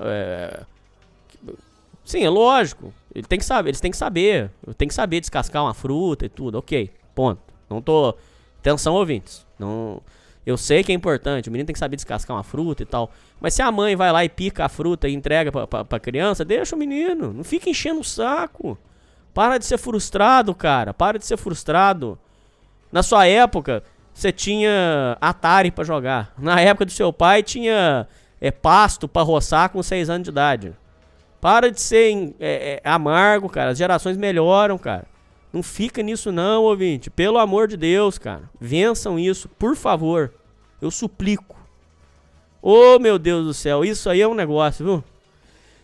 É, 0.00 0.64
Sim, 2.10 2.24
é 2.24 2.28
lógico. 2.28 2.92
Ele 3.14 3.24
tem 3.24 3.38
que 3.38 3.44
saber, 3.44 3.70
eles 3.70 3.80
têm 3.80 3.90
que 3.90 3.96
saber. 3.96 4.50
Tem 4.76 4.88
que 4.88 4.94
saber 4.94 5.20
descascar 5.20 5.62
uma 5.62 5.72
fruta 5.72 6.26
e 6.26 6.28
tudo. 6.28 6.58
Ok, 6.58 6.90
ponto. 7.14 7.40
Não 7.68 7.80
tô. 7.80 8.16
Atenção, 8.58 8.94
ouvintes. 8.94 9.46
Não. 9.56 10.02
Eu 10.44 10.56
sei 10.56 10.82
que 10.82 10.90
é 10.90 10.94
importante, 10.94 11.48
o 11.48 11.52
menino 11.52 11.66
tem 11.66 11.72
que 11.72 11.78
saber 11.78 11.94
descascar 11.94 12.36
uma 12.36 12.42
fruta 12.42 12.82
e 12.82 12.86
tal. 12.86 13.12
Mas 13.40 13.54
se 13.54 13.62
a 13.62 13.70
mãe 13.70 13.94
vai 13.94 14.10
lá 14.10 14.24
e 14.24 14.28
pica 14.28 14.64
a 14.64 14.68
fruta 14.68 15.08
e 15.08 15.14
entrega 15.14 15.52
pra, 15.52 15.66
pra, 15.68 15.84
pra 15.84 16.00
criança, 16.00 16.44
deixa 16.44 16.74
o 16.74 16.78
menino. 16.78 17.32
Não 17.32 17.44
fica 17.44 17.70
enchendo 17.70 18.00
o 18.00 18.04
saco. 18.04 18.76
Para 19.32 19.58
de 19.58 19.64
ser 19.64 19.78
frustrado, 19.78 20.52
cara. 20.52 20.92
Para 20.92 21.16
de 21.16 21.26
ser 21.26 21.36
frustrado. 21.36 22.18
Na 22.90 23.04
sua 23.04 23.26
época, 23.26 23.84
você 24.12 24.32
tinha 24.32 25.16
Atari 25.20 25.70
pra 25.70 25.84
jogar. 25.84 26.34
Na 26.36 26.60
época 26.60 26.86
do 26.86 26.90
seu 26.90 27.12
pai, 27.12 27.42
tinha 27.42 28.08
é, 28.40 28.50
pasto 28.50 29.06
pra 29.06 29.22
roçar 29.22 29.68
com 29.70 29.82
6 29.82 30.08
anos 30.08 30.24
de 30.24 30.30
idade. 30.30 30.72
Para 31.40 31.70
de 31.70 31.80
ser 31.80 32.34
é, 32.38 32.80
é, 32.84 32.88
amargo, 32.88 33.48
cara. 33.48 33.70
As 33.70 33.78
gerações 33.78 34.16
melhoram, 34.16 34.76
cara. 34.78 35.06
Não 35.52 35.62
fica 35.62 36.02
nisso 36.02 36.30
não, 36.30 36.62
ouvinte. 36.64 37.10
Pelo 37.10 37.38
amor 37.38 37.66
de 37.66 37.76
Deus, 37.76 38.18
cara. 38.18 38.42
Vençam 38.60 39.18
isso, 39.18 39.48
por 39.48 39.74
favor. 39.74 40.32
Eu 40.80 40.90
suplico. 40.90 41.56
Ô, 42.62 42.98
meu 42.98 43.18
Deus 43.18 43.46
do 43.46 43.54
céu. 43.54 43.84
Isso 43.84 44.08
aí 44.08 44.20
é 44.20 44.28
um 44.28 44.34
negócio, 44.34 44.84
viu? 44.84 45.04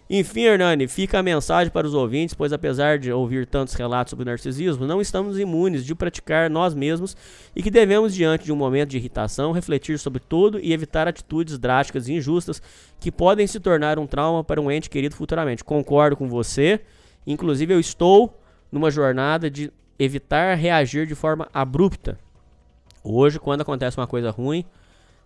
Enfim, 0.08 0.42
Hernani, 0.42 0.86
fica 0.86 1.18
a 1.18 1.22
mensagem 1.22 1.72
para 1.72 1.84
os 1.84 1.92
ouvintes, 1.92 2.32
pois 2.32 2.52
apesar 2.52 2.96
de 2.96 3.10
ouvir 3.10 3.44
tantos 3.44 3.74
relatos 3.74 4.10
sobre 4.10 4.24
narcisismo, 4.24 4.86
não 4.86 5.00
estamos 5.00 5.36
imunes 5.36 5.84
de 5.84 5.96
praticar 5.96 6.48
nós 6.48 6.74
mesmos 6.74 7.16
e 7.56 7.62
que 7.62 7.72
devemos, 7.72 8.14
diante 8.14 8.44
de 8.44 8.52
um 8.52 8.56
momento 8.56 8.90
de 8.90 8.98
irritação, 8.98 9.50
refletir 9.50 9.98
sobre 9.98 10.20
tudo 10.20 10.60
e 10.60 10.72
evitar 10.72 11.08
atitudes 11.08 11.58
drásticas 11.58 12.06
e 12.06 12.12
injustas 12.12 12.62
que 13.00 13.10
podem 13.10 13.48
se 13.48 13.58
tornar 13.58 13.98
um 13.98 14.06
trauma 14.06 14.44
para 14.44 14.60
um 14.60 14.70
ente 14.70 14.88
querido 14.88 15.16
futuramente. 15.16 15.64
Concordo 15.64 16.16
com 16.16 16.28
você, 16.28 16.80
inclusive 17.26 17.74
eu 17.74 17.80
estou 17.80 18.40
numa 18.70 18.92
jornada 18.92 19.50
de 19.50 19.72
evitar 19.98 20.54
reagir 20.54 21.08
de 21.08 21.16
forma 21.16 21.48
abrupta. 21.52 22.16
Hoje, 23.02 23.40
quando 23.40 23.62
acontece 23.62 23.98
uma 23.98 24.06
coisa 24.06 24.30
ruim, 24.30 24.64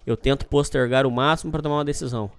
Eu 0.07 0.17
tento 0.17 0.47
postergar 0.47 1.07
o 1.07 1.11
máximo 1.11 1.53
para 1.53 1.63
tomar 1.63 1.77
uma 1.77 1.85
decisão. 1.85 2.31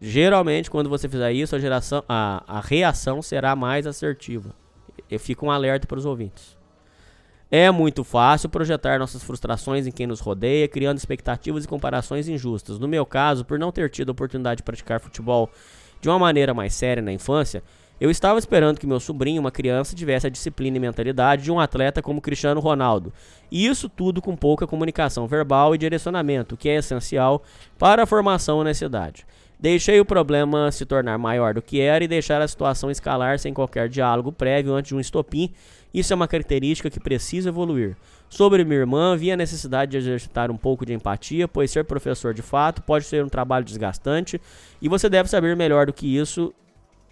Geralmente, 0.00 0.70
quando 0.70 0.88
você 0.88 1.08
fizer 1.08 1.32
isso, 1.32 1.56
a, 1.56 1.58
geração, 1.58 2.04
a, 2.08 2.42
a 2.46 2.60
reação 2.60 3.22
será 3.22 3.54
mais 3.56 3.86
assertiva. 3.86 4.54
Eu 5.10 5.18
fico 5.18 5.46
um 5.46 5.50
alerta 5.50 5.86
para 5.86 5.98
os 5.98 6.04
ouvintes. 6.04 6.56
É 7.50 7.70
muito 7.70 8.02
fácil 8.02 8.48
projetar 8.48 8.98
nossas 8.98 9.22
frustrações 9.22 9.86
em 9.86 9.92
quem 9.92 10.06
nos 10.06 10.20
rodeia, 10.20 10.66
criando 10.66 10.98
expectativas 10.98 11.64
e 11.64 11.68
comparações 11.68 12.26
injustas. 12.26 12.78
No 12.78 12.88
meu 12.88 13.06
caso, 13.06 13.44
por 13.44 13.58
não 13.58 13.70
ter 13.70 13.88
tido 13.90 14.08
a 14.08 14.12
oportunidade 14.12 14.58
de 14.58 14.62
praticar 14.64 14.98
futebol 14.98 15.48
de 16.00 16.08
uma 16.08 16.18
maneira 16.18 16.52
mais 16.52 16.74
séria 16.74 17.02
na 17.02 17.12
infância, 17.12 17.62
eu 18.00 18.10
estava 18.10 18.38
esperando 18.38 18.80
que 18.80 18.86
meu 18.86 18.98
sobrinho, 18.98 19.40
uma 19.40 19.52
criança, 19.52 19.94
tivesse 19.94 20.26
a 20.26 20.30
disciplina 20.30 20.76
e 20.76 20.80
mentalidade 20.80 21.44
de 21.44 21.52
um 21.52 21.60
atleta 21.60 22.02
como 22.02 22.20
Cristiano 22.20 22.60
Ronaldo. 22.60 23.12
E 23.50 23.66
isso 23.66 23.88
tudo 23.88 24.20
com 24.20 24.34
pouca 24.34 24.66
comunicação 24.66 25.28
verbal 25.28 25.74
e 25.74 25.78
direcionamento, 25.78 26.56
que 26.56 26.68
é 26.68 26.74
essencial 26.74 27.42
para 27.78 28.02
a 28.02 28.06
formação 28.06 28.64
nessa 28.64 28.84
idade. 28.84 29.24
Deixei 29.58 29.98
o 30.00 30.04
problema 30.04 30.70
se 30.70 30.84
tornar 30.84 31.16
maior 31.16 31.54
do 31.54 31.62
que 31.62 31.80
era 31.80 32.04
e 32.04 32.08
deixar 32.08 32.42
a 32.42 32.48
situação 32.48 32.90
escalar 32.90 33.38
sem 33.38 33.54
qualquer 33.54 33.88
diálogo 33.88 34.30
prévio 34.32 34.74
antes 34.74 34.88
de 34.88 34.94
um 34.94 35.00
estopim. 35.00 35.50
Isso 35.92 36.12
é 36.12 36.16
uma 36.16 36.28
característica 36.28 36.90
que 36.90 37.00
precisa 37.00 37.48
evoluir. 37.48 37.96
Sobre 38.28 38.64
minha 38.64 38.80
irmã, 38.80 39.16
vi 39.16 39.30
a 39.30 39.36
necessidade 39.36 39.92
de 39.92 39.96
exercitar 39.96 40.50
um 40.50 40.56
pouco 40.56 40.84
de 40.84 40.92
empatia, 40.92 41.46
pois 41.46 41.70
ser 41.70 41.84
professor 41.84 42.34
de 42.34 42.42
fato 42.42 42.82
pode 42.82 43.04
ser 43.04 43.24
um 43.24 43.28
trabalho 43.28 43.64
desgastante 43.64 44.40
e 44.82 44.88
você 44.88 45.08
deve 45.08 45.28
saber 45.28 45.54
melhor 45.54 45.86
do 45.86 45.92
que 45.92 46.16
isso, 46.16 46.52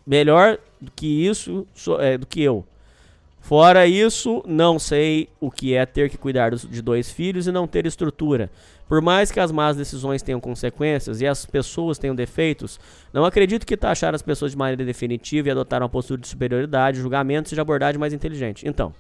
melhor 0.05 0.59
do 0.81 0.91
que 0.91 1.07
isso, 1.07 1.67
so- 1.75 2.01
é, 2.01 2.19
do 2.19 2.27
que 2.27 2.43
eu. 2.43 2.67
Fora 3.43 3.89
isso, 3.89 4.41
não 4.47 4.79
sei 4.79 5.29
o 5.41 5.51
que 5.51 5.75
é 5.75 5.85
ter 5.85 6.09
que 6.09 6.17
cuidar 6.17 6.55
de 6.55 6.81
dois 6.81 7.11
filhos 7.11 7.49
e 7.49 7.53
não 7.53 7.67
ter 7.67 7.85
estrutura. 7.85 8.49
Por 8.89 9.03
mais 9.03 9.33
que 9.33 9.41
as 9.41 9.51
más 9.51 9.77
decisões 9.77 10.23
tenham 10.23 10.41
consequências 10.41 11.21
e 11.21 11.27
as 11.27 11.45
pessoas 11.45 11.99
tenham 11.99 12.15
defeitos, 12.15 12.79
não 13.13 13.25
acredito 13.25 13.67
que 13.67 13.77
taxar 13.77 14.15
as 14.15 14.23
pessoas 14.23 14.53
de 14.53 14.57
maneira 14.57 14.85
definitiva 14.85 15.49
e 15.49 15.51
adotar 15.51 15.83
uma 15.83 15.89
postura 15.89 16.21
de 16.21 16.29
superioridade, 16.29 17.01
julgamento, 17.01 17.49
seja 17.49 17.63
abordagem 17.63 17.99
mais 17.99 18.13
inteligente. 18.13 18.65
Então, 18.67 18.95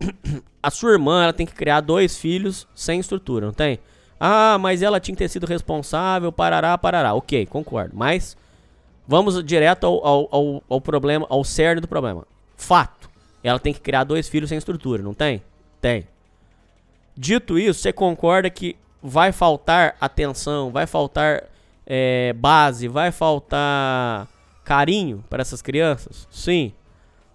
a 0.60 0.70
sua 0.70 0.90
irmã 0.90 1.22
ela 1.22 1.32
tem 1.32 1.46
que 1.46 1.54
criar 1.54 1.80
dois 1.80 2.18
filhos 2.18 2.66
sem 2.74 2.98
estrutura, 2.98 3.46
não 3.46 3.52
tem? 3.52 3.78
Ah, 4.18 4.58
mas 4.58 4.82
ela 4.82 4.98
tinha 4.98 5.14
que 5.14 5.22
ter 5.22 5.28
sido 5.28 5.46
responsável, 5.46 6.32
parará, 6.32 6.76
parará. 6.76 7.14
Ok, 7.14 7.46
concordo. 7.46 7.92
Mas 7.94 8.36
vamos 9.06 9.42
direto 9.44 9.86
ao, 9.86 10.04
ao, 10.04 10.28
ao, 10.32 10.62
ao 10.68 10.80
problema, 10.80 11.26
ao 11.30 11.44
cerne 11.44 11.80
do 11.80 11.86
problema. 11.88 12.26
Fato. 12.60 13.08
Ela 13.42 13.58
tem 13.58 13.72
que 13.72 13.80
criar 13.80 14.04
dois 14.04 14.28
filhos 14.28 14.50
sem 14.50 14.58
estrutura, 14.58 15.02
não 15.02 15.14
tem? 15.14 15.42
Tem. 15.80 16.06
Dito 17.16 17.58
isso, 17.58 17.80
você 17.80 17.90
concorda 17.90 18.50
que 18.50 18.76
vai 19.02 19.32
faltar 19.32 19.96
atenção, 19.98 20.70
vai 20.70 20.86
faltar 20.86 21.44
é, 21.86 22.34
base, 22.34 22.86
vai 22.86 23.10
faltar 23.10 24.28
carinho 24.62 25.24
para 25.30 25.40
essas 25.40 25.62
crianças? 25.62 26.28
Sim. 26.30 26.74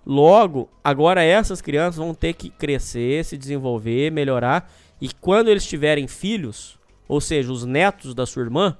Logo, 0.06 0.70
agora 0.84 1.24
essas 1.24 1.60
crianças 1.60 1.98
vão 1.98 2.14
ter 2.14 2.34
que 2.34 2.52
crescer, 2.52 3.26
se 3.26 3.36
desenvolver, 3.36 4.12
melhorar. 4.12 4.72
E 5.02 5.10
quando 5.10 5.48
eles 5.48 5.66
tiverem 5.66 6.08
filhos, 6.08 6.78
ou 7.08 7.20
seja, 7.20 7.52
os 7.52 7.66
netos 7.66 8.14
da 8.14 8.28
sua 8.28 8.44
irmã, 8.44 8.78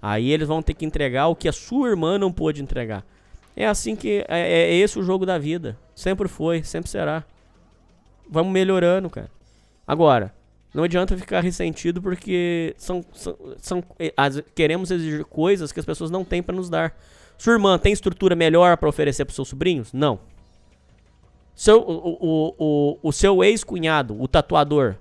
aí 0.00 0.30
eles 0.30 0.46
vão 0.46 0.60
ter 0.60 0.74
que 0.74 0.84
entregar 0.84 1.28
o 1.28 1.34
que 1.34 1.48
a 1.48 1.52
sua 1.52 1.88
irmã 1.88 2.18
não 2.18 2.30
pôde 2.30 2.62
entregar. 2.62 3.02
É 3.56 3.66
assim 3.66 3.96
que. 3.96 4.24
É, 4.28 4.40
é 4.70 4.74
esse 4.74 4.98
o 4.98 5.02
jogo 5.02 5.24
da 5.24 5.38
vida. 5.38 5.76
Sempre 5.94 6.28
foi, 6.28 6.62
sempre 6.62 6.90
será. 6.90 7.24
Vamos 8.28 8.52
melhorando, 8.52 9.08
cara. 9.08 9.30
Agora, 9.86 10.34
não 10.74 10.84
adianta 10.84 11.16
ficar 11.16 11.42
ressentido 11.42 12.02
porque 12.02 12.74
são, 12.76 13.02
são, 13.14 13.36
são- 13.56 13.84
as- 14.16 14.42
queremos 14.54 14.90
exigir 14.90 15.24
coisas 15.24 15.72
que 15.72 15.80
as 15.80 15.86
pessoas 15.86 16.10
não 16.10 16.24
têm 16.24 16.42
pra 16.42 16.54
nos 16.54 16.68
dar. 16.68 16.94
Sua 17.38 17.52
irmã 17.54 17.78
tem 17.78 17.92
estrutura 17.92 18.34
melhor 18.34 18.76
pra 18.76 18.88
oferecer 18.88 19.24
pros 19.24 19.36
seus 19.36 19.48
sobrinhos? 19.48 19.92
Não. 19.92 20.18
Seu, 21.54 21.80
o, 21.80 22.18
o, 22.20 22.54
o, 22.58 22.98
o 23.04 23.12
seu 23.12 23.42
ex-cunhado, 23.42 24.20
o 24.20 24.28
tatuador, 24.28 24.96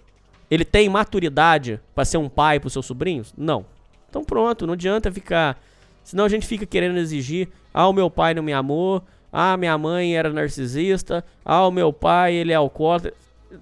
ele 0.50 0.64
tem 0.64 0.88
maturidade 0.88 1.80
pra 1.94 2.06
ser 2.06 2.18
um 2.18 2.30
pai 2.30 2.60
pros 2.60 2.72
seus 2.74 2.86
sobrinhos? 2.86 3.34
Não. 3.38 3.66
Então 4.10 4.24
pronto, 4.24 4.66
não 4.66 4.74
adianta 4.74 5.12
ficar. 5.12 5.60
Senão 6.06 6.24
a 6.24 6.30
gente 6.30 6.46
fica 6.46 6.68
querendo 6.68 7.00
exigir. 7.00 7.50
Ah, 7.74 7.88
o 7.88 7.94
meu 7.94 8.12
pai 8.12 8.36
não 8.36 8.44
me 8.44 8.54
amou. 8.54 9.04
Ah, 9.34 9.58
minha 9.58 9.76
mãe 9.76 10.16
era 10.16 10.32
narcisista. 10.32 11.26
Ah, 11.44 11.68
o 11.68 11.72
meu 11.72 11.92
pai, 11.92 12.36
ele 12.36 12.52
é 12.52 12.56
alcoólatra. 12.56 13.12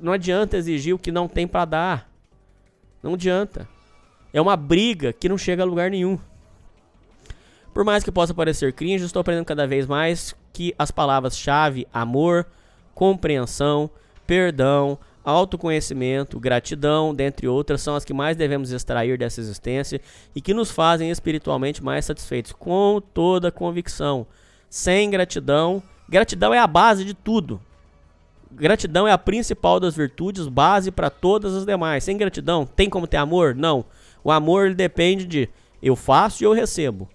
Não 0.01 0.11
adianta 0.11 0.57
exigir 0.57 0.93
o 0.93 0.99
que 0.99 1.09
não 1.09 1.25
tem 1.27 1.47
pra 1.47 1.63
dar. 1.63 2.09
Não 3.01 3.13
adianta. 3.13 3.65
É 4.33 4.41
uma 4.41 4.57
briga 4.57 5.13
que 5.13 5.29
não 5.29 5.37
chega 5.37 5.63
a 5.63 5.65
lugar 5.65 5.89
nenhum. 5.89 6.19
Por 7.73 7.85
mais 7.85 8.03
que 8.03 8.11
possa 8.11 8.33
parecer 8.33 8.73
cringe, 8.73 9.05
estou 9.05 9.21
aprendendo 9.21 9.45
cada 9.45 9.65
vez 9.65 9.87
mais 9.87 10.35
que 10.51 10.75
as 10.77 10.91
palavras-chave 10.91 11.87
amor, 11.93 12.45
compreensão, 12.93 13.89
perdão, 14.27 14.99
autoconhecimento, 15.23 16.39
gratidão, 16.39 17.13
dentre 17.13 17.47
outras, 17.47 17.81
são 17.81 17.95
as 17.95 18.03
que 18.03 18.13
mais 18.13 18.35
devemos 18.35 18.71
extrair 18.71 19.17
dessa 19.17 19.39
existência 19.39 20.01
e 20.35 20.41
que 20.41 20.53
nos 20.53 20.71
fazem 20.71 21.09
espiritualmente 21.09 21.83
mais 21.83 22.05
satisfeitos, 22.05 22.51
com 22.51 23.01
toda 23.13 23.51
convicção. 23.51 24.27
Sem 24.69 25.09
gratidão, 25.09 25.81
gratidão 26.09 26.53
é 26.53 26.59
a 26.59 26.67
base 26.67 27.05
de 27.05 27.13
tudo. 27.13 27.61
Gratidão 28.51 29.07
é 29.07 29.11
a 29.11 29.17
principal 29.17 29.79
das 29.79 29.95
virtudes, 29.95 30.47
base 30.47 30.91
para 30.91 31.09
todas 31.09 31.55
as 31.55 31.65
demais. 31.65 32.03
Sem 32.03 32.17
gratidão, 32.17 32.65
tem 32.65 32.89
como 32.89 33.07
ter 33.07 33.17
amor? 33.17 33.55
Não. 33.55 33.85
O 34.23 34.31
amor 34.31 34.73
depende 34.73 35.25
de 35.25 35.49
eu 35.81 35.95
faço 35.95 36.43
e 36.43 36.45
eu 36.45 36.53
recebo. 36.53 37.09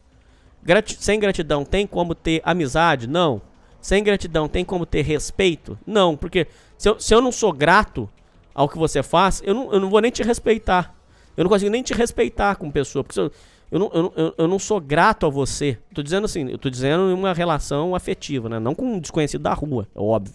Sem 0.99 1.19
gratidão, 1.19 1.65
tem 1.65 1.87
como 1.87 2.15
ter 2.15 2.43
amizade? 2.45 3.07
Não. 3.07 3.41
Sem 3.81 4.03
gratidão, 4.03 4.49
tem 4.49 4.65
como 4.65 4.85
ter 4.85 5.03
respeito? 5.03 5.79
Não, 5.87 6.17
porque 6.17 6.47
se 6.79 6.89
eu, 6.89 7.01
se 7.01 7.15
eu 7.15 7.21
não 7.21 7.33
sou 7.33 7.53
grato 7.53 8.09
ao 8.55 8.69
que 8.69 8.79
você 8.79 9.03
faz, 9.03 9.43
eu 9.45 9.55
não, 9.55 9.73
eu 9.73 9.81
não 9.81 9.91
vou 9.91 10.01
nem 10.01 10.11
te 10.11 10.23
respeitar. 10.23 10.95
Eu 11.37 11.45
não 11.45 11.51
consigo 11.51 11.71
nem 11.71 11.83
te 11.83 11.93
respeitar 11.93 12.57
como 12.57 12.73
pessoa, 12.73 13.05
porque 13.05 13.19
eu, 13.19 13.31
eu, 13.71 13.79
não, 13.79 13.91
eu, 13.93 14.13
eu, 14.17 14.35
eu 14.39 14.49
não 14.49 14.59
sou 14.59 14.81
grato 14.81 15.27
a 15.27 15.29
você. 15.29 15.79
Tô 15.93 16.03
dizendo 16.03 16.25
assim, 16.25 16.49
eu 16.49 16.59
tô 16.59 16.71
dizendo 16.71 17.11
em 17.11 17.13
uma 17.13 17.35
relação 17.35 17.95
afetiva, 17.95 18.49
né? 18.49 18.59
Não 18.59 18.75
com 18.75 18.95
um 18.95 19.01
desconhecido 19.01 19.43
da 19.43 19.53
rua, 19.53 19.87
é 19.95 20.01
óbvio. 20.01 20.35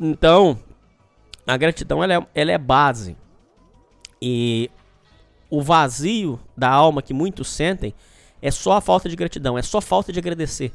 Então, 0.00 0.58
a 1.46 1.56
gratidão 1.56 2.02
ela 2.02 2.14
é, 2.14 2.26
ela 2.34 2.52
é 2.52 2.58
base. 2.58 3.16
E 4.20 4.70
o 5.50 5.62
vazio 5.62 6.40
da 6.56 6.68
alma 6.68 7.02
que 7.02 7.14
muitos 7.14 7.48
sentem 7.48 7.94
é 8.40 8.50
só 8.50 8.72
a 8.72 8.80
falta 8.80 9.08
de 9.08 9.16
gratidão, 9.16 9.58
é 9.58 9.62
só 9.62 9.80
falta 9.80 10.12
de 10.12 10.18
agradecer. 10.18 10.72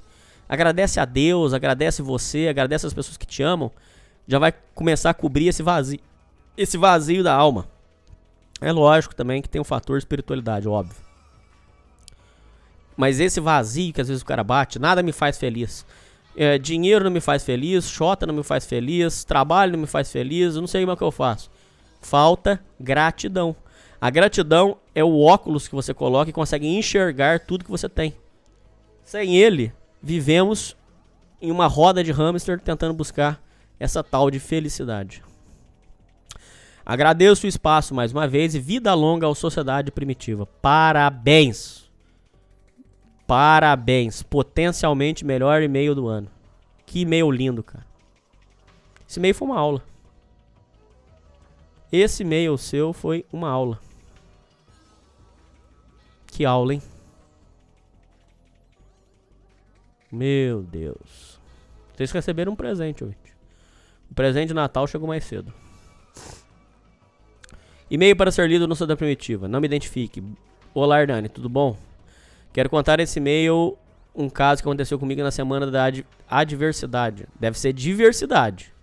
Agradece 0.48 1.00
a 1.00 1.06
Deus, 1.06 1.54
agradece 1.54 2.02
você, 2.02 2.48
agradece 2.48 2.86
as 2.86 2.94
pessoas 2.94 3.18
que 3.18 3.26
te 3.26 3.42
amam, 3.42 3.72
já 4.28 4.40
vai 4.40 4.54
começar 4.74 5.10
a 5.10 5.14
cobrir 5.14 5.48
esse 5.48 5.64
vazio, 5.64 6.00
esse 6.58 6.78
vazio 6.78 7.24
da 7.24 7.34
alma. 7.34 7.68
É 8.60 8.72
lógico 8.72 9.16
também 9.16 9.42
que 9.42 9.50
tem 9.50 9.60
o 9.60 9.66
fator 9.66 9.98
espiritualidade, 9.98 10.68
óbvio. 10.68 10.96
Mas 12.96 13.20
esse 13.20 13.40
vazio 13.40 13.94
que 13.94 14.02
às 14.02 14.08
vezes 14.08 14.22
o 14.22 14.26
cara 14.26 14.44
bate, 14.44 14.78
nada 14.78 15.02
me 15.02 15.12
faz 15.12 15.38
feliz. 15.38 15.86
É, 16.36 16.58
dinheiro 16.58 17.06
não 17.06 17.12
me 17.12 17.20
faz 17.20 17.44
feliz, 17.44 17.90
xota 17.90 18.26
não 18.26 18.34
me 18.34 18.44
faz 18.44 18.66
feliz, 18.66 19.24
trabalho 19.24 19.74
não 19.74 19.80
me 19.80 19.88
faz 19.88 20.12
feliz, 20.12 20.56
não 20.56 20.68
sei 20.68 20.86
mais 20.86 20.96
o 20.96 20.98
que 20.98 21.04
eu 21.04 21.12
faço. 21.12 21.50
Falta 22.02 22.64
gratidão. 22.80 23.56
A 24.00 24.10
gratidão 24.10 24.78
é 24.96 25.04
o 25.04 25.20
óculos 25.20 25.68
que 25.68 25.76
você 25.76 25.94
coloca 25.94 26.30
e 26.30 26.34
consegue 26.34 26.68
enxergar 26.68 27.40
tudo 27.40 27.66
que 27.66 27.72
você 27.72 27.90
tem. 27.90 28.16
Sem 29.04 29.38
ele, 29.38 29.74
vivemos 30.02 30.76
em 31.42 31.52
uma 31.52 31.68
roda 31.68 32.04
de 32.04 32.12
hamster 32.12 32.60
tentando 32.60 32.94
buscar 32.94 33.42
essa 33.82 34.04
tal 34.04 34.30
de 34.30 34.40
felicidade. 34.40 35.24
Agradeço 36.86 37.48
o 37.48 37.50
espaço 37.50 37.96
mais 37.96 38.12
uma 38.12 38.28
vez 38.28 38.54
e 38.54 38.60
vida 38.60 38.94
longa 38.94 39.28
à 39.28 39.34
sociedade 39.34 39.92
primitiva. 39.92 40.46
Parabéns! 40.46 41.90
Parabéns! 43.26 44.22
Potencialmente 44.22 45.26
melhor 45.26 45.64
e-mail 45.64 45.96
do 45.96 46.08
ano. 46.08 46.30
Que 46.86 47.02
e-mail 47.02 47.32
lindo, 47.32 47.64
cara. 47.64 47.86
Esse 49.10 49.20
e-mail 49.20 49.34
foi 49.34 49.48
uma 49.48 49.58
aula. 49.58 49.84
Esse 51.92 52.22
e-mail 52.22 52.58
seu 52.60 52.94
foi 52.94 53.26
uma 53.34 53.50
aula. 53.50 53.80
Que 56.28 56.46
aula, 56.46 56.76
hein? 56.76 56.84
Meu 60.12 60.62
Deus. 60.62 61.40
Vocês 61.96 62.12
receberam 62.12 62.54
um 62.54 62.56
presente, 62.56 63.04
ouvinte. 63.04 63.21
O 64.12 64.14
presente 64.14 64.50
de 64.50 64.54
Natal 64.54 64.86
chegou 64.88 65.08
mais 65.08 65.24
cedo. 65.24 65.54
E-mail 67.90 68.14
para 68.14 68.30
ser 68.30 68.50
lido 68.50 68.68
no 68.68 68.76
Cidadão 68.76 68.98
Primitiva. 68.98 69.48
Não 69.48 69.62
me 69.62 69.68
identifique. 69.68 70.22
Olá, 70.74 71.02
Hernani, 71.02 71.30
tudo 71.30 71.48
bom? 71.48 71.78
Quero 72.52 72.70
contar 72.70 73.00
esse 73.00 73.20
e-mail 73.20 73.78
um 74.14 74.30
caso 74.30 74.62
que 74.62 74.68
aconteceu 74.68 75.00
comigo 75.00 75.24
na 75.24 75.32
semana 75.32 75.72
da 75.72 75.86
ad 75.86 76.06
adversidade. 76.30 77.26
Deve 77.40 77.58
ser 77.58 77.72
diversidade. 77.72 78.74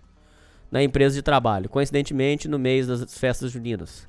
Na 0.71 0.81
empresa 0.81 1.13
de 1.13 1.21
trabalho. 1.21 1.69
Coincidentemente, 1.69 2.47
no 2.47 2.57
mês 2.57 2.87
das 2.87 3.15
festas 3.15 3.51
juninas. 3.51 4.08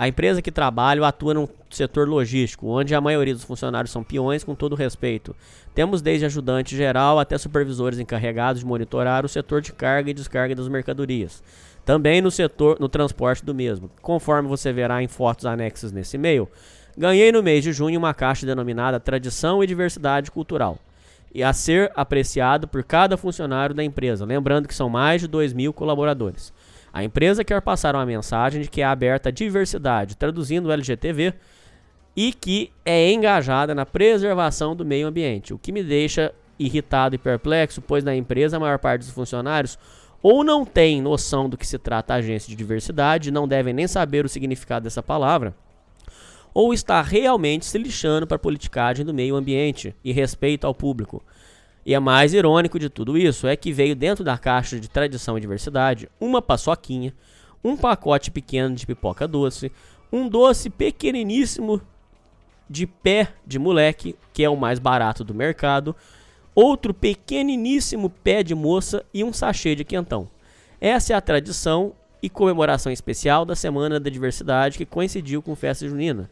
A 0.00 0.06
empresa 0.06 0.40
que 0.40 0.52
trabalho 0.52 1.04
atua 1.04 1.34
no 1.34 1.48
setor 1.68 2.08
logístico, 2.08 2.68
onde 2.68 2.94
a 2.94 3.00
maioria 3.00 3.34
dos 3.34 3.42
funcionários 3.42 3.90
são 3.90 4.04
peões, 4.04 4.44
com 4.44 4.54
todo 4.54 4.76
respeito. 4.76 5.34
Temos 5.74 6.00
desde 6.00 6.24
ajudante 6.24 6.76
geral 6.76 7.18
até 7.18 7.36
supervisores 7.36 7.98
encarregados 7.98 8.60
de 8.60 8.66
monitorar 8.66 9.26
o 9.26 9.28
setor 9.28 9.60
de 9.60 9.72
carga 9.72 10.08
e 10.08 10.14
descarga 10.14 10.54
das 10.54 10.68
mercadorias. 10.68 11.42
Também 11.84 12.20
no 12.22 12.30
setor, 12.30 12.78
no 12.78 12.88
transporte 12.88 13.44
do 13.44 13.52
mesmo. 13.52 13.90
Conforme 14.00 14.48
você 14.48 14.72
verá 14.72 15.02
em 15.02 15.08
fotos 15.08 15.46
anexas 15.46 15.90
nesse 15.90 16.16
e-mail, 16.16 16.48
ganhei 16.96 17.32
no 17.32 17.42
mês 17.42 17.64
de 17.64 17.72
junho 17.72 17.98
uma 17.98 18.14
caixa 18.14 18.46
denominada 18.46 19.00
Tradição 19.00 19.64
e 19.64 19.66
Diversidade 19.66 20.30
Cultural 20.30 20.78
e 21.34 21.42
a 21.42 21.52
ser 21.52 21.90
apreciado 21.96 22.68
por 22.68 22.84
cada 22.84 23.16
funcionário 23.16 23.74
da 23.74 23.82
empresa, 23.82 24.24
lembrando 24.24 24.68
que 24.68 24.74
são 24.74 24.88
mais 24.88 25.20
de 25.20 25.26
2 25.26 25.52
mil 25.52 25.72
colaboradores. 25.72 26.52
A 26.98 27.04
empresa 27.04 27.44
quer 27.44 27.62
passar 27.62 27.94
uma 27.94 28.04
mensagem 28.04 28.60
de 28.60 28.68
que 28.68 28.80
é 28.80 28.84
aberta 28.84 29.28
à 29.28 29.32
diversidade, 29.32 30.16
traduzindo 30.16 30.66
o 30.66 30.72
LGTV, 30.72 31.32
e 32.16 32.32
que 32.32 32.72
é 32.84 33.12
engajada 33.12 33.72
na 33.72 33.86
preservação 33.86 34.74
do 34.74 34.84
meio 34.84 35.06
ambiente, 35.06 35.54
o 35.54 35.58
que 35.60 35.70
me 35.70 35.84
deixa 35.84 36.34
irritado 36.58 37.14
e 37.14 37.18
perplexo, 37.18 37.80
pois 37.80 38.02
na 38.02 38.16
empresa 38.16 38.56
a 38.56 38.60
maior 38.60 38.80
parte 38.80 39.02
dos 39.02 39.12
funcionários 39.12 39.78
ou 40.20 40.42
não 40.42 40.64
tem 40.64 41.00
noção 41.00 41.48
do 41.48 41.56
que 41.56 41.64
se 41.64 41.78
trata 41.78 42.14
a 42.14 42.16
agência 42.16 42.50
de 42.50 42.56
diversidade, 42.56 43.30
não 43.30 43.46
devem 43.46 43.72
nem 43.72 43.86
saber 43.86 44.24
o 44.24 44.28
significado 44.28 44.82
dessa 44.82 45.00
palavra, 45.00 45.54
ou 46.52 46.74
está 46.74 47.00
realmente 47.00 47.64
se 47.64 47.78
lixando 47.78 48.26
para 48.26 48.34
a 48.34 48.40
politicagem 48.40 49.06
do 49.06 49.14
meio 49.14 49.36
ambiente 49.36 49.94
e 50.02 50.10
respeito 50.10 50.66
ao 50.66 50.74
público. 50.74 51.22
E 51.88 51.94
é 51.94 51.98
mais 51.98 52.34
irônico 52.34 52.78
de 52.78 52.90
tudo 52.90 53.16
isso 53.16 53.46
é 53.46 53.56
que 53.56 53.72
veio 53.72 53.96
dentro 53.96 54.22
da 54.22 54.36
caixa 54.36 54.78
de 54.78 54.90
tradição 54.90 55.38
e 55.38 55.40
diversidade 55.40 56.06
uma 56.20 56.42
paçoquinha, 56.42 57.14
um 57.64 57.78
pacote 57.78 58.30
pequeno 58.30 58.74
de 58.74 58.86
pipoca 58.86 59.26
doce, 59.26 59.72
um 60.12 60.28
doce 60.28 60.68
pequeniníssimo 60.68 61.80
de 62.68 62.86
pé 62.86 63.32
de 63.46 63.58
moleque, 63.58 64.14
que 64.34 64.44
é 64.44 64.50
o 64.50 64.54
mais 64.54 64.78
barato 64.78 65.24
do 65.24 65.32
mercado, 65.32 65.96
outro 66.54 66.92
pequeniníssimo 66.92 68.10
pé 68.10 68.42
de 68.42 68.54
moça 68.54 69.02
e 69.14 69.24
um 69.24 69.32
sachê 69.32 69.74
de 69.74 69.82
quentão. 69.82 70.28
Essa 70.78 71.14
é 71.14 71.16
a 71.16 71.22
tradição 71.22 71.94
e 72.22 72.28
comemoração 72.28 72.92
especial 72.92 73.46
da 73.46 73.56
Semana 73.56 73.98
da 73.98 74.10
Diversidade 74.10 74.76
que 74.76 74.84
coincidiu 74.84 75.40
com 75.40 75.56
festa 75.56 75.88
junina. 75.88 76.28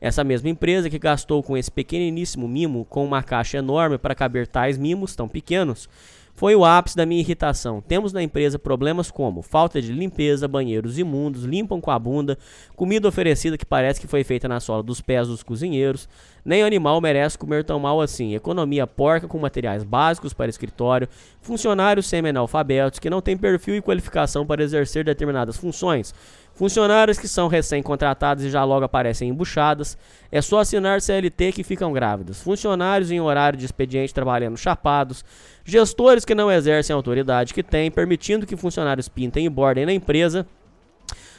Essa 0.00 0.24
mesma 0.24 0.48
empresa 0.48 0.90
que 0.90 0.98
gastou 0.98 1.42
com 1.42 1.56
esse 1.56 1.70
pequeniníssimo 1.70 2.46
mimo 2.46 2.84
com 2.84 3.04
uma 3.04 3.22
caixa 3.22 3.58
enorme 3.58 3.98
para 3.98 4.14
caber 4.14 4.46
tais 4.46 4.76
mimos 4.76 5.16
tão 5.16 5.28
pequenos 5.28 5.88
foi 6.34 6.56
o 6.56 6.64
ápice 6.64 6.96
da 6.96 7.06
minha 7.06 7.20
irritação. 7.20 7.80
Temos 7.80 8.12
na 8.12 8.22
empresa 8.22 8.58
problemas 8.58 9.10
como 9.10 9.40
falta 9.40 9.80
de 9.80 9.92
limpeza, 9.92 10.48
banheiros 10.48 10.98
imundos, 10.98 11.44
limpam 11.44 11.80
com 11.80 11.90
a 11.90 11.98
bunda, 11.98 12.36
comida 12.74 13.06
oferecida 13.06 13.56
que 13.56 13.64
parece 13.64 14.00
que 14.00 14.08
foi 14.08 14.24
feita 14.24 14.48
na 14.48 14.58
sola 14.58 14.82
dos 14.82 15.00
pés 15.00 15.28
dos 15.28 15.44
cozinheiros. 15.44 16.08
Nem 16.44 16.62
animal 16.62 17.00
merece 17.00 17.38
comer 17.38 17.64
tão 17.64 17.78
mal 17.78 18.00
assim. 18.00 18.34
Economia 18.34 18.86
porca 18.86 19.28
com 19.28 19.38
materiais 19.38 19.84
básicos 19.84 20.34
para 20.34 20.50
escritório, 20.50 21.08
funcionários 21.40 22.06
semi-analfabetos 22.06 22.98
que 22.98 23.08
não 23.08 23.22
têm 23.22 23.36
perfil 23.36 23.76
e 23.76 23.82
qualificação 23.82 24.44
para 24.44 24.62
exercer 24.62 25.04
determinadas 25.04 25.56
funções. 25.56 26.12
Funcionários 26.54 27.18
que 27.18 27.26
são 27.26 27.48
recém-contratados 27.48 28.44
e 28.44 28.50
já 28.50 28.62
logo 28.62 28.84
aparecem 28.84 29.28
embuchadas. 29.28 29.98
É 30.30 30.40
só 30.40 30.60
assinar 30.60 31.00
CLT 31.00 31.50
que 31.50 31.64
ficam 31.64 31.92
grávidas. 31.92 32.40
Funcionários 32.40 33.10
em 33.10 33.20
horário 33.20 33.58
de 33.58 33.64
expediente 33.64 34.14
trabalhando 34.14 34.56
chapados. 34.56 35.24
Gestores 35.64 36.24
que 36.24 36.34
não 36.34 36.52
exercem 36.52 36.94
a 36.94 36.96
autoridade 36.96 37.52
que 37.52 37.62
têm, 37.62 37.90
permitindo 37.90 38.46
que 38.46 38.56
funcionários 38.56 39.08
pintem 39.08 39.46
e 39.46 39.48
bordem 39.48 39.84
na 39.84 39.92
empresa, 39.92 40.46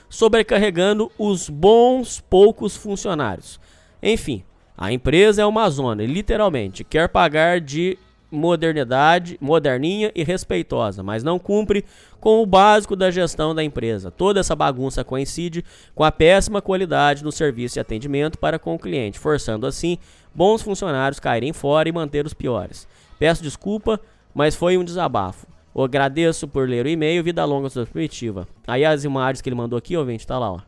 sobrecarregando 0.09 1.09
os 1.17 1.49
bons 1.49 2.19
poucos 2.19 2.75
funcionários. 2.75 3.57
Enfim, 4.03 4.43
a 4.77 4.91
empresa 4.91 5.41
é 5.41 5.45
uma 5.45 5.69
zona 5.69 6.03
literalmente 6.03 6.83
quer 6.83 7.07
pagar 7.07 7.61
de 7.61 7.97
modernidade, 8.31 9.37
moderninha 9.39 10.11
e 10.15 10.23
respeitosa, 10.23 11.03
mas 11.03 11.23
não 11.23 11.39
cumpre 11.39 11.85
com 12.19 12.41
o 12.41 12.45
básico 12.45 12.95
da 12.95 13.11
gestão 13.11 13.53
da 13.53 13.63
empresa. 13.63 14.11
Toda 14.11 14.39
essa 14.39 14.55
bagunça 14.55 15.03
coincide 15.03 15.63
com 15.93 16.03
a 16.03 16.11
péssima 16.11 16.61
qualidade 16.61 17.23
no 17.23 17.31
serviço 17.31 17.77
e 17.77 17.79
atendimento 17.79 18.37
para 18.37 18.59
com 18.59 18.75
o 18.75 18.79
cliente, 18.79 19.19
forçando 19.19 19.67
assim 19.67 19.97
bons 20.33 20.61
funcionários 20.61 21.19
caírem 21.19 21.53
fora 21.53 21.87
e 21.87 21.91
manter 21.91 22.25
os 22.25 22.33
piores. 22.33 22.87
Peço 23.17 23.41
desculpa, 23.41 23.99
mas 24.33 24.55
foi 24.55 24.77
um 24.77 24.83
desabafo. 24.83 25.47
Eu 25.73 25.83
agradeço 25.83 26.47
por 26.47 26.67
ler 26.67 26.85
o 26.85 26.89
e-mail, 26.89 27.23
vida 27.23 27.43
longa 27.43 27.69
sua 27.69 27.85
primitiva. 27.85 28.47
Aí 28.65 28.85
as 28.85 29.03
imagens 29.03 29.41
que 29.41 29.49
ele 29.49 29.55
mandou 29.55 29.77
aqui, 29.77 29.95
ouvinte, 29.95 30.25
tá 30.25 30.39
lá, 30.39 30.51
ó. 30.51 30.59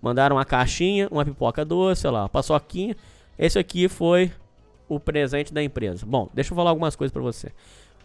Mandaram 0.00 0.36
uma 0.36 0.44
caixinha, 0.44 1.08
uma 1.10 1.24
pipoca 1.24 1.64
doce, 1.64 2.02
sei 2.02 2.10
lá, 2.10 2.22
uma 2.22 2.28
paçoquinha. 2.28 2.96
Esse 3.38 3.58
aqui 3.58 3.88
foi 3.88 4.30
o 4.88 5.00
presente 5.00 5.52
da 5.52 5.62
empresa. 5.62 6.04
Bom, 6.06 6.28
deixa 6.32 6.52
eu 6.52 6.56
falar 6.56 6.70
algumas 6.70 6.96
coisas 6.96 7.12
para 7.12 7.22
você. 7.22 7.52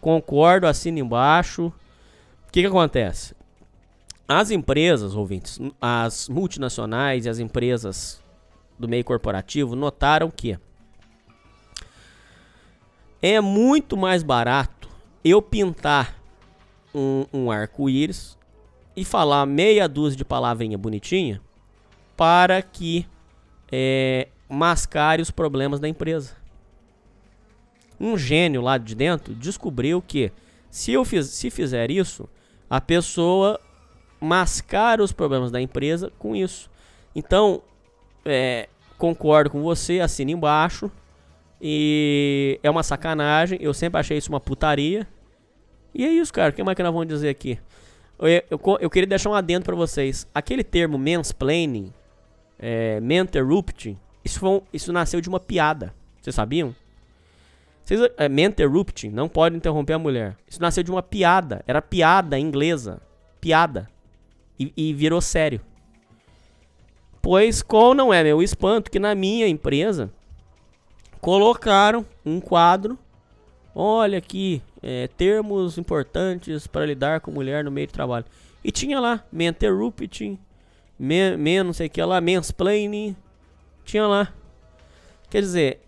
Concordo, 0.00 0.66
assina 0.66 0.98
embaixo. 0.98 1.66
O 1.66 2.52
que, 2.52 2.60
que 2.60 2.66
acontece? 2.66 3.34
As 4.26 4.50
empresas, 4.50 5.14
ouvintes, 5.14 5.60
as 5.80 6.28
multinacionais 6.28 7.26
e 7.26 7.28
as 7.28 7.38
empresas 7.38 8.22
do 8.78 8.88
meio 8.88 9.04
corporativo 9.04 9.76
notaram 9.76 10.30
que 10.30 10.58
é 13.20 13.40
muito 13.40 13.96
mais 13.96 14.22
barato 14.22 14.88
eu 15.24 15.40
pintar 15.40 16.16
um, 16.94 17.24
um 17.32 17.50
arco-íris 17.50 18.36
e 18.96 19.04
falar 19.04 19.46
meia 19.46 19.88
dúzia 19.88 20.16
de 20.16 20.24
palavrinha 20.24 20.76
bonitinha 20.76 21.40
para 22.16 22.60
que 22.60 23.06
é, 23.70 24.28
mascare 24.48 25.22
os 25.22 25.30
problemas 25.30 25.78
da 25.78 25.88
empresa 25.88 26.41
um 28.02 28.18
gênio 28.18 28.60
lá 28.60 28.76
de 28.76 28.94
dentro 28.94 29.32
descobriu 29.34 30.02
que 30.02 30.32
se 30.70 30.92
eu 30.92 31.04
fiz, 31.04 31.26
se 31.28 31.50
fizer 31.50 31.90
isso, 31.90 32.28
a 32.68 32.80
pessoa 32.80 33.60
mascara 34.20 35.02
os 35.02 35.12
problemas 35.12 35.50
da 35.50 35.60
empresa 35.60 36.12
com 36.18 36.34
isso. 36.34 36.70
Então, 37.14 37.62
é, 38.24 38.68
concordo 38.98 39.50
com 39.50 39.62
você, 39.62 40.00
assina 40.00 40.30
embaixo. 40.30 40.90
E 41.60 42.58
é 42.62 42.68
uma 42.70 42.82
sacanagem. 42.82 43.58
Eu 43.60 43.72
sempre 43.72 44.00
achei 44.00 44.18
isso 44.18 44.30
uma 44.30 44.40
putaria. 44.40 45.06
E 45.94 46.04
é 46.04 46.08
isso, 46.10 46.32
cara. 46.32 46.50
O 46.50 46.52
que 46.52 46.62
mais 46.64 46.74
que 46.74 46.82
nós 46.82 46.92
vamos 46.92 47.06
dizer 47.06 47.28
aqui? 47.28 47.58
Eu, 48.18 48.28
eu, 48.50 48.60
eu 48.80 48.90
queria 48.90 49.06
deixar 49.06 49.30
um 49.30 49.34
adendo 49.34 49.64
pra 49.64 49.76
vocês. 49.76 50.26
Aquele 50.34 50.64
termo 50.64 50.98
mansplaining, 50.98 51.92
é, 52.58 52.98
interrupting, 53.00 53.96
isso, 54.24 54.44
um- 54.46 54.62
isso 54.72 54.92
nasceu 54.92 55.20
de 55.20 55.28
uma 55.28 55.38
piada. 55.38 55.94
Vocês 56.20 56.34
sabiam? 56.34 56.74
Vocês, 57.84 58.00
é, 58.16 58.26
interrupting, 58.26 59.08
não 59.10 59.28
pode 59.28 59.56
interromper 59.56 59.94
a 59.94 59.98
mulher. 59.98 60.36
Isso 60.48 60.60
nasceu 60.60 60.82
de 60.82 60.90
uma 60.90 61.02
piada. 61.02 61.62
Era 61.66 61.82
piada 61.82 62.38
inglesa. 62.38 63.00
Piada. 63.40 63.88
E, 64.58 64.72
e 64.76 64.92
virou 64.92 65.20
sério. 65.20 65.60
Pois 67.20 67.62
qual 67.62 67.94
não 67.94 68.12
é 68.12 68.22
meu 68.22 68.42
espanto 68.42 68.90
que 68.90 68.98
na 68.98 69.14
minha 69.14 69.46
empresa 69.48 70.10
colocaram 71.20 72.04
um 72.26 72.40
quadro. 72.40 72.98
Olha 73.74 74.18
aqui, 74.18 74.60
é, 74.82 75.08
termos 75.08 75.78
importantes 75.78 76.66
para 76.66 76.84
lidar 76.84 77.20
com 77.20 77.30
mulher 77.30 77.64
no 77.64 77.70
meio 77.70 77.86
de 77.86 77.92
trabalho. 77.92 78.26
E 78.62 78.70
tinha 78.70 79.00
lá, 79.00 79.24
interrupting, 79.32 80.38
men, 80.98 81.36
men 81.36 81.62
não 81.62 81.72
sei 81.72 81.86
o 81.86 81.90
que 81.90 82.02
lá, 82.02 82.20
mansplaining. 82.20 83.16
Tinha 83.84 84.06
lá. 84.06 84.32
Quer 85.30 85.40
dizer, 85.40 85.80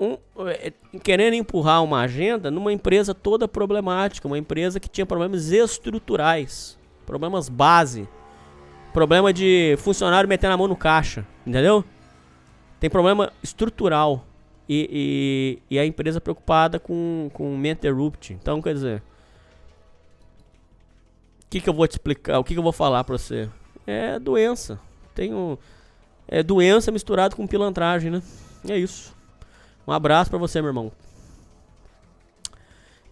um, 0.00 0.16
é, 0.48 0.72
querendo 1.02 1.34
empurrar 1.34 1.84
uma 1.84 2.00
agenda 2.00 2.50
numa 2.50 2.72
empresa 2.72 3.14
toda 3.14 3.46
problemática, 3.46 4.26
uma 4.26 4.38
empresa 4.38 4.80
que 4.80 4.88
tinha 4.88 5.04
problemas 5.04 5.50
estruturais, 5.50 6.78
problemas 7.04 7.50
base, 7.50 8.08
problema 8.94 9.30
de 9.30 9.76
funcionário 9.78 10.28
metendo 10.28 10.54
a 10.54 10.56
mão 10.56 10.66
no 10.66 10.74
caixa, 10.74 11.26
entendeu? 11.46 11.84
Tem 12.80 12.88
problema 12.88 13.30
estrutural 13.42 14.24
e, 14.66 15.58
e, 15.68 15.74
e 15.74 15.78
a 15.78 15.84
empresa 15.84 16.18
preocupada 16.18 16.80
com, 16.80 17.28
com 17.34 17.66
interrupt. 17.66 18.32
Então, 18.32 18.62
quer 18.62 18.72
dizer, 18.72 19.02
o 21.44 21.50
que, 21.50 21.60
que 21.60 21.68
eu 21.68 21.74
vou 21.74 21.86
te 21.86 21.92
explicar? 21.92 22.38
O 22.38 22.44
que, 22.44 22.54
que 22.54 22.58
eu 22.58 22.62
vou 22.62 22.72
falar 22.72 23.04
pra 23.04 23.18
você? 23.18 23.50
É 23.86 24.18
doença. 24.18 24.80
Tem 25.14 25.34
um, 25.34 25.58
é 26.26 26.42
doença 26.42 26.90
misturado 26.90 27.36
com 27.36 27.46
pilantragem, 27.46 28.10
né? 28.10 28.22
É 28.66 28.78
isso. 28.78 29.19
Um 29.86 29.92
abraço 29.92 30.30
pra 30.30 30.38
você, 30.38 30.60
meu 30.60 30.68
irmão. 30.68 30.92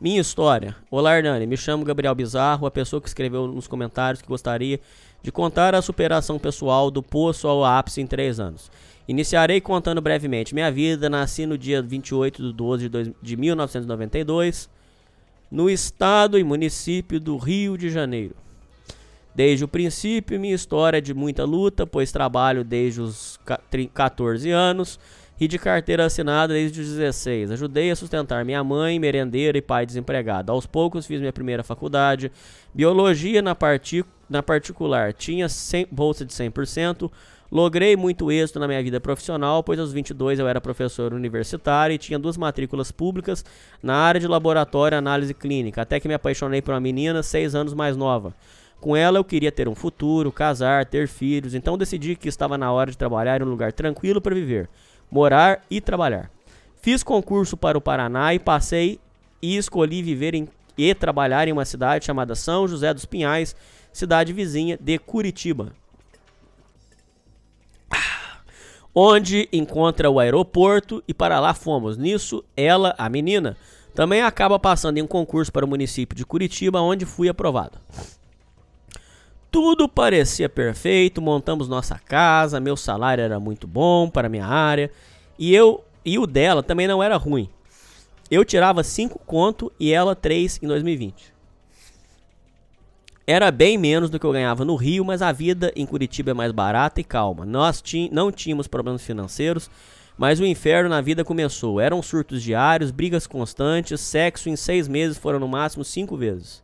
Minha 0.01 0.21
história. 0.21 0.77
Olá, 0.91 1.17
Hernani. 1.17 1.47
Me 1.47 1.57
chamo 1.57 1.85
Gabriel 1.85 2.15
Bizarro, 2.15 2.67
a 2.67 2.71
pessoa 2.71 3.01
que 3.03 3.09
escreveu 3.09 3.49
nos 3.49 3.67
comentários 3.67 4.23
que 4.23 4.29
gostaria 4.29 4.81
de 5.23 5.33
contar 5.33 5.75
a 5.75 5.83
superação 5.83 6.39
pessoal 6.39 6.91
do 6.91 7.03
poço 7.03 7.49
ao 7.49 7.65
ápice 7.65 8.01
em 8.01 8.07
três 8.07 8.39
anos. 8.39 8.71
Iniciarei 9.09 9.61
contando 9.61 10.01
brevemente 10.01 10.55
minha 10.55 10.71
vida. 10.71 11.09
Nasci 11.11 11.47
no 11.47 11.59
dia 11.59 11.83
28 11.83 12.43
de 12.43 12.53
12 12.53 12.83
de, 12.85 12.89
dois- 12.89 13.11
de 13.21 13.37
1992, 13.37 14.71
no 15.51 15.69
estado 15.69 16.39
e 16.39 16.45
município 16.45 17.19
do 17.19 17.37
Rio 17.37 17.77
de 17.77 17.91
Janeiro. 17.91 18.37
Desde 19.35 19.65
o 19.65 19.69
princípio, 19.69 20.39
minha 20.39 20.55
história 20.55 20.99
é 20.99 21.01
de 21.01 21.15
muita 21.15 21.45
luta, 21.45 21.87
pois 21.87 22.13
trabalho 22.13 22.63
desde 22.65 23.01
os 23.01 23.39
ca- 23.45 23.61
tri- 23.71 23.87
14 23.89 24.51
anos 24.51 24.99
e 25.41 25.47
de 25.47 25.59
carteira 25.59 26.05
assinada 26.05 26.55
desde 26.55 26.81
os 26.81 26.89
16. 26.89 27.53
Ajudei 27.53 27.91
a 27.91 27.97
sustentar 27.97 28.45
minha 28.45 28.63
mãe, 28.65 28.99
merendeira 28.99 29.57
e 29.57 29.63
pai 29.63 29.87
desempregado. 29.87 30.51
Aos 30.51 30.67
poucos 30.67 31.07
fiz 31.07 31.21
minha 31.21 31.33
primeira 31.33 31.63
faculdade. 31.63 32.33
Biologia 32.75 33.41
na, 33.41 33.55
parti 33.55 34.05
na 34.29 34.43
particular 34.43 35.13
tinha 35.13 35.49
100 35.49 35.89
bolsa 35.91 36.25
de 36.25 36.33
100%. 36.33 37.11
Logrei 37.51 37.97
muito 37.97 38.31
êxito 38.31 38.61
na 38.61 38.69
minha 38.69 38.83
vida 38.83 39.01
profissional, 39.01 39.63
pois 39.63 39.81
aos 39.81 39.91
22 39.91 40.39
eu 40.39 40.47
era 40.47 40.61
professor 40.61 41.15
universitário 41.15 41.95
e 41.95 41.99
tinha 41.99 42.19
duas 42.19 42.37
matrículas 42.37 42.93
públicas 42.93 43.43
na 43.83 43.95
área 43.95 44.21
de 44.21 44.27
laboratório 44.27 44.97
e 44.97 44.99
análise 44.99 45.33
clínica, 45.33 45.81
até 45.81 45.99
que 45.99 46.09
me 46.09 46.13
apaixonei 46.13 46.61
por 46.61 46.75
uma 46.75 46.81
menina 46.81 47.23
seis 47.23 47.55
anos 47.55 47.73
mais 47.73 47.97
nova. 47.97 48.35
Com 48.81 48.95
ela 48.95 49.19
eu 49.19 49.25
queria 49.25 49.51
ter 49.51 49.67
um 49.67 49.75
futuro, 49.75 50.31
casar, 50.31 50.85
ter 50.85 51.09
filhos, 51.09 51.55
então 51.55 51.79
decidi 51.79 52.15
que 52.15 52.29
estava 52.29 52.59
na 52.59 52.71
hora 52.71 52.91
de 52.91 52.99
trabalhar 52.99 53.41
em 53.41 53.45
um 53.45 53.49
lugar 53.49 53.73
tranquilo 53.73 54.21
para 54.21 54.35
viver, 54.35 54.69
morar 55.11 55.63
e 55.71 55.81
trabalhar. 55.81 56.31
Fiz 56.81 57.03
concurso 57.03 57.57
para 57.57 57.77
o 57.77 57.81
Paraná 57.81 58.33
e 58.35 58.39
passei 58.39 59.01
e 59.43 59.57
escolhi 59.57 60.03
viver 60.03 60.35
em, 60.35 60.49
e 60.77 60.95
trabalhar 60.95 61.49
em 61.49 61.53
uma 61.53 61.65
cidade 61.65 62.05
chamada 62.05 62.35
São 62.35 62.69
José 62.69 62.93
dos 62.95 63.05
Pinhais, 63.05 63.55
cidade 63.93 64.33
vizinha 64.33 64.79
de 64.81 64.99
Curitiba. 64.99 65.73
Onde 68.95 69.49
encontra 69.53 70.11
o 70.11 70.19
aeroporto 70.19 71.03
e 71.07 71.15
para 71.15 71.39
lá 71.39 71.55
fomos. 71.55 71.97
Nisso, 71.97 72.45
ela, 72.57 72.95
a 72.99 73.09
menina, 73.09 73.57
também 73.95 74.23
acaba 74.23 74.59
passando 74.59 74.99
em 74.99 75.03
um 75.03 75.07
concurso 75.07 75.53
para 75.53 75.65
o 75.65 75.69
município 75.69 76.17
de 76.17 76.25
Curitiba, 76.25 76.81
onde 76.81 77.05
fui 77.05 77.29
aprovado. 77.29 77.79
Tudo 79.51 79.89
parecia 79.89 80.49
perfeito, 80.49 81.23
montamos 81.23 81.69
nossa 81.69 81.99
casa, 81.99 82.61
meu 82.61 82.77
salário 82.77 83.23
era 83.23 83.41
muito 83.41 83.67
bom 83.67 84.09
para 84.11 84.29
minha 84.29 84.47
área 84.47 84.91
e 85.39 85.55
eu 85.55 85.85
e 86.05 86.19
o 86.19 86.27
dela 86.27 86.63
também 86.63 86.87
não 86.87 87.03
era 87.03 87.17
ruim. 87.17 87.49
Eu 88.31 88.45
tirava 88.45 88.85
5 88.85 89.19
conto 89.21 89.73
e 89.81 89.93
ela 89.93 90.15
3 90.15 90.61
em 90.63 90.67
2020. 90.67 91.33
Era 93.27 93.51
bem 93.51 93.77
menos 93.77 94.09
do 94.11 94.19
que 94.19 94.25
eu 94.25 94.33
ganhava 94.33 94.65
no 94.65 94.75
Rio, 94.75 95.05
mas 95.05 95.21
a 95.21 95.33
vida 95.33 95.73
em 95.77 95.85
Curitiba 95.85 96.31
é 96.31 96.35
mais 96.35 96.53
barata 96.53 97.01
e 97.01 97.05
calma. 97.05 97.45
Nós 97.45 97.83
não 98.11 98.33
tínhamos 98.33 98.67
problemas 98.67 99.03
financeiros, 99.03 99.71
mas 100.17 100.41
o 100.41 100.47
inferno 100.47 100.89
na 100.89 101.01
vida 101.01 101.25
começou. 101.25 101.79
Eram 101.79 102.03
surtos 102.03 102.43
diários, 102.43 102.91
brigas 102.91 103.27
constantes, 103.27 104.01
sexo 104.01 104.49
em 104.49 104.57
seis 104.57 104.89
meses 104.89 105.19
foram 105.19 105.39
no 105.39 105.49
máximo 105.49 105.85
cinco 105.85 106.17
vezes. 106.17 106.63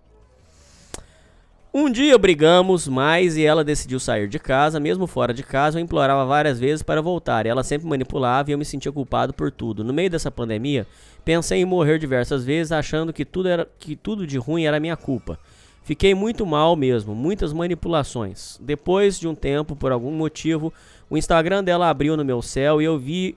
Um 1.76 1.90
dia 1.90 2.16
brigamos 2.16 2.86
mais 2.86 3.36
e 3.36 3.44
ela 3.44 3.64
decidiu 3.64 3.98
sair 3.98 4.28
de 4.28 4.38
casa, 4.38 4.78
mesmo 4.78 5.08
fora 5.08 5.34
de 5.34 5.42
casa, 5.42 5.76
eu 5.76 5.82
implorava 5.82 6.24
várias 6.24 6.60
vezes 6.60 6.84
para 6.84 7.02
voltar. 7.02 7.46
Ela 7.46 7.64
sempre 7.64 7.88
manipulava 7.88 8.48
e 8.48 8.52
eu 8.52 8.58
me 8.58 8.64
sentia 8.64 8.92
culpado 8.92 9.34
por 9.34 9.50
tudo. 9.50 9.82
No 9.82 9.92
meio 9.92 10.08
dessa 10.08 10.30
pandemia, 10.30 10.86
pensei 11.24 11.62
em 11.62 11.64
morrer 11.64 11.98
diversas 11.98 12.44
vezes, 12.44 12.70
achando 12.70 13.12
que 13.12 13.24
tudo, 13.24 13.48
era, 13.48 13.66
que 13.76 13.96
tudo 13.96 14.24
de 14.24 14.38
ruim 14.38 14.66
era 14.66 14.78
minha 14.78 14.96
culpa. 14.96 15.36
Fiquei 15.82 16.14
muito 16.14 16.46
mal 16.46 16.76
mesmo, 16.76 17.12
muitas 17.12 17.52
manipulações. 17.52 18.56
Depois 18.62 19.18
de 19.18 19.26
um 19.26 19.34
tempo, 19.34 19.74
por 19.74 19.90
algum 19.90 20.12
motivo, 20.12 20.72
o 21.10 21.18
Instagram 21.18 21.64
dela 21.64 21.90
abriu 21.90 22.16
no 22.16 22.24
meu 22.24 22.40
céu 22.40 22.80
e 22.80 22.84
eu 22.84 22.96
vi 22.96 23.36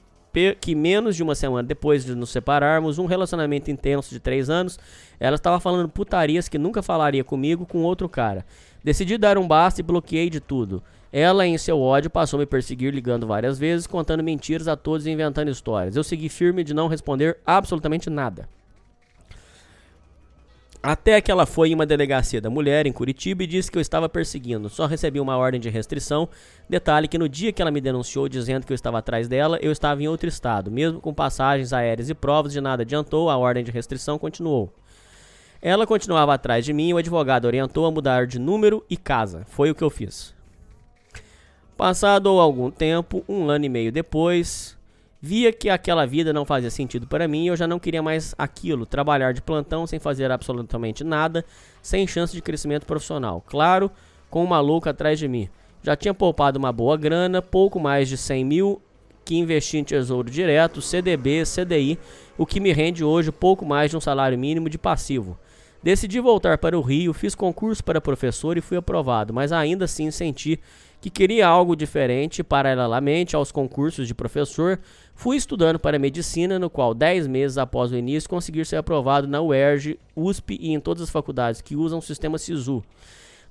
que 0.60 0.76
menos 0.76 1.16
de 1.16 1.24
uma 1.24 1.36
semana 1.36 1.68
depois 1.68 2.06
de 2.06 2.14
nos 2.14 2.30
separarmos, 2.30 3.00
um 3.00 3.06
relacionamento 3.06 3.72
intenso 3.72 4.10
de 4.12 4.20
três 4.20 4.50
anos, 4.50 4.80
ela 5.20 5.36
estava 5.36 5.60
falando 5.60 5.90
putarias 5.90 6.48
que 6.48 6.58
nunca 6.58 6.84
falaria 6.84 7.24
comigo 7.24 7.66
com 7.66 7.84
outro 7.84 8.08
cara. 8.08 8.46
Decidi 8.84 9.18
dar 9.18 9.38
um 9.38 9.48
basta 9.48 9.82
e 9.82 9.84
bloqueei 9.84 10.30
de 10.30 10.40
tudo. 10.40 10.84
Ela, 11.12 11.48
em 11.48 11.58
seu 11.58 11.80
ódio, 11.80 12.10
passou 12.10 12.38
a 12.38 12.42
me 12.42 12.46
perseguir 12.46 12.94
ligando 12.94 13.26
várias 13.26 13.58
vezes, 13.58 13.88
contando 13.88 14.24
mentiras 14.24 14.68
a 14.68 14.76
todos 14.76 15.08
e 15.08 15.12
inventando 15.12 15.50
histórias. 15.50 15.96
Eu 15.96 16.04
segui 16.04 16.30
firme 16.30 16.64
de 16.64 16.74
não 16.74 16.88
responder 16.88 17.38
absolutamente 17.46 18.10
nada. 18.10 18.48
Até 20.88 21.20
que 21.20 21.30
ela 21.30 21.46
foi 21.46 21.72
em 21.72 21.76
uma 21.76 21.86
delegacia 21.86 22.40
da 22.40 22.50
mulher 22.50 22.88
em 22.88 22.94
Curitiba 22.94 23.44
e 23.44 23.48
disse 23.48 23.70
que 23.70 23.78
eu 23.78 23.82
estava 23.82 24.08
perseguindo. 24.08 24.70
Só 24.70 24.86
recebi 24.86 25.20
uma 25.20 25.36
ordem 25.36 25.60
de 25.60 25.70
restrição. 25.70 26.30
Detalhe 26.70 27.10
que 27.10 27.18
no 27.18 27.28
dia 27.28 27.52
que 27.52 27.62
ela 27.62 27.70
me 27.70 27.82
denunciou 27.82 28.30
dizendo 28.30 28.66
que 28.66 28.72
eu 28.72 28.76
estava 28.76 29.00
atrás 29.00 29.28
dela, 29.28 29.60
eu 29.62 29.70
estava 29.70 30.02
em 30.02 30.08
outro 30.08 30.30
estado. 30.30 30.72
Mesmo 30.72 31.02
com 31.02 31.14
passagens 31.14 31.74
aéreas 31.74 32.10
e 32.10 32.14
provas, 32.14 32.54
de 32.54 32.62
nada 32.62 32.84
adiantou, 32.84 33.30
a 33.30 33.36
ordem 33.36 33.66
de 33.66 33.70
restrição 33.70 34.18
continuou. 34.18 34.74
Ela 35.62 35.86
continuava 35.86 36.34
atrás 36.34 36.64
de 36.64 36.72
mim 36.72 36.88
e 36.88 36.94
o 36.94 36.98
advogado 36.98 37.44
orientou 37.44 37.86
a 37.86 37.92
mudar 37.92 38.26
de 38.26 38.40
número 38.40 38.82
e 38.90 38.96
casa. 38.96 39.44
Foi 39.50 39.70
o 39.70 39.76
que 39.76 39.84
eu 39.84 39.90
fiz. 39.90 40.34
Passado 41.76 42.30
algum 42.30 42.72
tempo, 42.72 43.26
um 43.28 43.50
ano 43.50 43.66
e 43.66 43.70
meio 43.70 43.92
depois, 43.92 44.77
via 45.22 45.52
que 45.52 45.70
aquela 45.70 46.06
vida 46.06 46.32
não 46.32 46.46
fazia 46.46 46.70
sentido 46.70 47.08
para 47.08 47.28
mim 47.28 47.46
e 47.46 47.48
eu 47.48 47.56
já 47.56 47.68
não 47.68 47.80
queria 47.80 48.04
mais 48.04 48.36
aquilo, 48.38 48.86
trabalhar 48.86 49.34
de 49.34 49.42
plantão 49.42 49.88
sem 49.88 50.00
fazer 50.00 50.32
absolutamente 50.32 51.04
nada, 51.04 51.44
sem 51.82 52.08
chance 52.08 52.34
de 52.34 52.42
crescimento 52.42 52.86
profissional. 52.86 53.44
Claro, 53.48 53.92
com 54.30 54.44
um 54.44 54.48
maluco 54.48 54.90
atrás 54.90 55.18
de 55.18 55.28
mim. 55.28 55.50
Já 55.82 55.96
tinha 55.96 56.14
poupado 56.14 56.60
uma 56.60 56.72
boa 56.72 56.98
grana, 56.98 57.42
pouco 57.42 57.80
mais 57.80 58.10
de 58.10 58.18
100 58.18 58.46
mil 58.46 58.82
que 59.24 59.36
investi 59.36 59.78
em 59.78 59.84
tesouro 59.84 60.30
direto, 60.30 60.82
CDB, 60.82 61.44
CDI, 61.44 62.00
o 62.38 62.46
que 62.46 62.62
me 62.62 62.72
rende 62.72 63.04
hoje 63.04 63.30
pouco 63.30 63.66
mais 63.66 63.92
de 63.92 63.98
um 63.98 64.02
salário 64.02 64.40
mínimo 64.40 64.70
de 64.70 64.78
passivo. 64.78 65.38
Decidi 65.84 66.20
voltar 66.20 66.58
para 66.58 66.78
o 66.78 66.82
Rio, 66.82 67.14
fiz 67.14 67.36
concurso 67.36 67.84
para 67.84 68.02
professor 68.02 68.58
e 68.58 68.62
fui 68.62 68.78
aprovado, 68.78 69.34
mas 69.34 69.52
ainda 69.52 69.86
assim 69.86 70.10
senti 70.12 70.60
que 71.00 71.10
queria 71.10 71.48
algo 71.48 71.76
diferente. 71.76 72.44
Paralelamente 72.44 73.36
aos 73.36 73.52
concursos 73.52 74.08
de 74.08 74.14
professor, 74.16 74.80
fui 75.14 75.38
estudando 75.38 75.80
para 75.80 76.00
medicina, 76.00 76.58
no 76.60 76.70
qual 76.70 76.94
10 76.94 77.28
meses 77.28 77.58
após 77.58 77.92
o 77.92 77.96
início 77.98 78.30
consegui 78.30 78.64
ser 78.66 78.78
aprovado 78.78 79.28
na 79.28 79.42
UERJ, 79.42 80.00
USP 80.16 80.58
e 80.60 80.74
em 80.74 80.80
todas 80.80 81.04
as 81.04 81.10
faculdades 81.10 81.62
que 81.62 81.76
usam 81.76 82.00
o 82.00 82.02
sistema 82.02 82.38
SISU. 82.38 82.84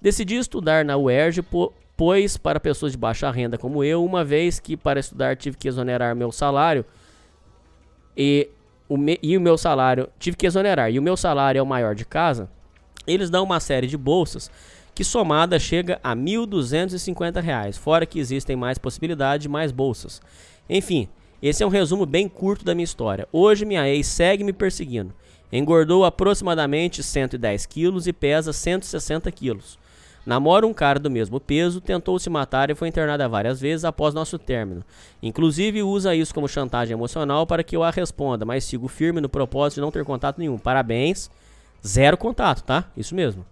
Decidi 0.00 0.36
estudar 0.36 0.84
na 0.84 0.96
UERJ, 0.96 1.42
po- 1.42 1.72
pois 1.96 2.36
para 2.36 2.60
pessoas 2.60 2.92
de 2.92 2.98
baixa 2.98 3.30
renda 3.30 3.56
como 3.56 3.82
eu, 3.82 4.04
uma 4.04 4.22
vez 4.22 4.60
que 4.60 4.76
para 4.76 5.00
estudar 5.00 5.36
tive 5.36 5.56
que 5.56 5.66
exonerar 5.66 6.14
meu 6.14 6.30
salário 6.30 6.84
e 8.16 8.48
o, 8.88 8.96
me- 8.96 9.18
e 9.22 9.36
o 9.36 9.40
meu 9.40 9.56
salário, 9.58 10.08
tive 10.18 10.36
que 10.36 10.46
exonerar, 10.46 10.90
e 10.90 10.98
o 10.98 11.02
meu 11.02 11.16
salário 11.16 11.58
é 11.58 11.62
o 11.62 11.66
maior 11.66 11.94
de 11.94 12.04
casa, 12.04 12.48
eles 13.06 13.30
dão 13.30 13.44
uma 13.44 13.60
série 13.60 13.86
de 13.86 13.96
bolsas 13.96 14.50
que 14.96 15.04
somada 15.04 15.58
chega 15.58 16.00
a 16.02 16.16
1.250 16.16 17.42
reais, 17.42 17.76
fora 17.76 18.06
que 18.06 18.18
existem 18.18 18.56
mais 18.56 18.78
possibilidades 18.78 19.42
de 19.42 19.48
mais 19.48 19.70
bolsas. 19.70 20.22
Enfim, 20.70 21.06
esse 21.42 21.62
é 21.62 21.66
um 21.66 21.70
resumo 21.70 22.06
bem 22.06 22.26
curto 22.26 22.64
da 22.64 22.74
minha 22.74 22.84
história. 22.84 23.28
Hoje 23.30 23.66
minha 23.66 23.86
ex 23.86 24.06
segue 24.06 24.42
me 24.42 24.54
perseguindo. 24.54 25.12
Engordou 25.52 26.02
aproximadamente 26.02 27.02
110 27.02 27.66
quilos 27.66 28.06
e 28.06 28.12
pesa 28.12 28.54
160 28.54 29.30
quilos. 29.32 29.78
Namora 30.24 30.66
um 30.66 30.72
cara 30.72 30.98
do 30.98 31.10
mesmo 31.10 31.38
peso, 31.38 31.78
tentou 31.78 32.18
se 32.18 32.30
matar 32.30 32.70
e 32.70 32.74
foi 32.74 32.88
internada 32.88 33.28
várias 33.28 33.60
vezes 33.60 33.84
após 33.84 34.14
nosso 34.14 34.38
término. 34.38 34.82
Inclusive 35.22 35.82
usa 35.82 36.14
isso 36.14 36.32
como 36.32 36.48
chantagem 36.48 36.94
emocional 36.94 37.46
para 37.46 37.62
que 37.62 37.76
eu 37.76 37.82
a 37.82 37.90
responda, 37.90 38.46
mas 38.46 38.64
sigo 38.64 38.88
firme 38.88 39.20
no 39.20 39.28
propósito 39.28 39.74
de 39.74 39.82
não 39.82 39.92
ter 39.92 40.06
contato 40.06 40.38
nenhum. 40.38 40.56
Parabéns. 40.56 41.30
Zero 41.86 42.16
contato, 42.16 42.62
tá? 42.62 42.90
Isso 42.96 43.14
mesmo. 43.14 43.44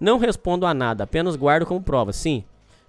Não 0.00 0.18
respondo 0.18 0.66
a 0.66 0.74
nada, 0.74 1.04
apenas 1.04 1.36
guardo 1.36 1.66
como 1.66 1.82
prova. 1.82 2.12
Sim. 2.12 2.44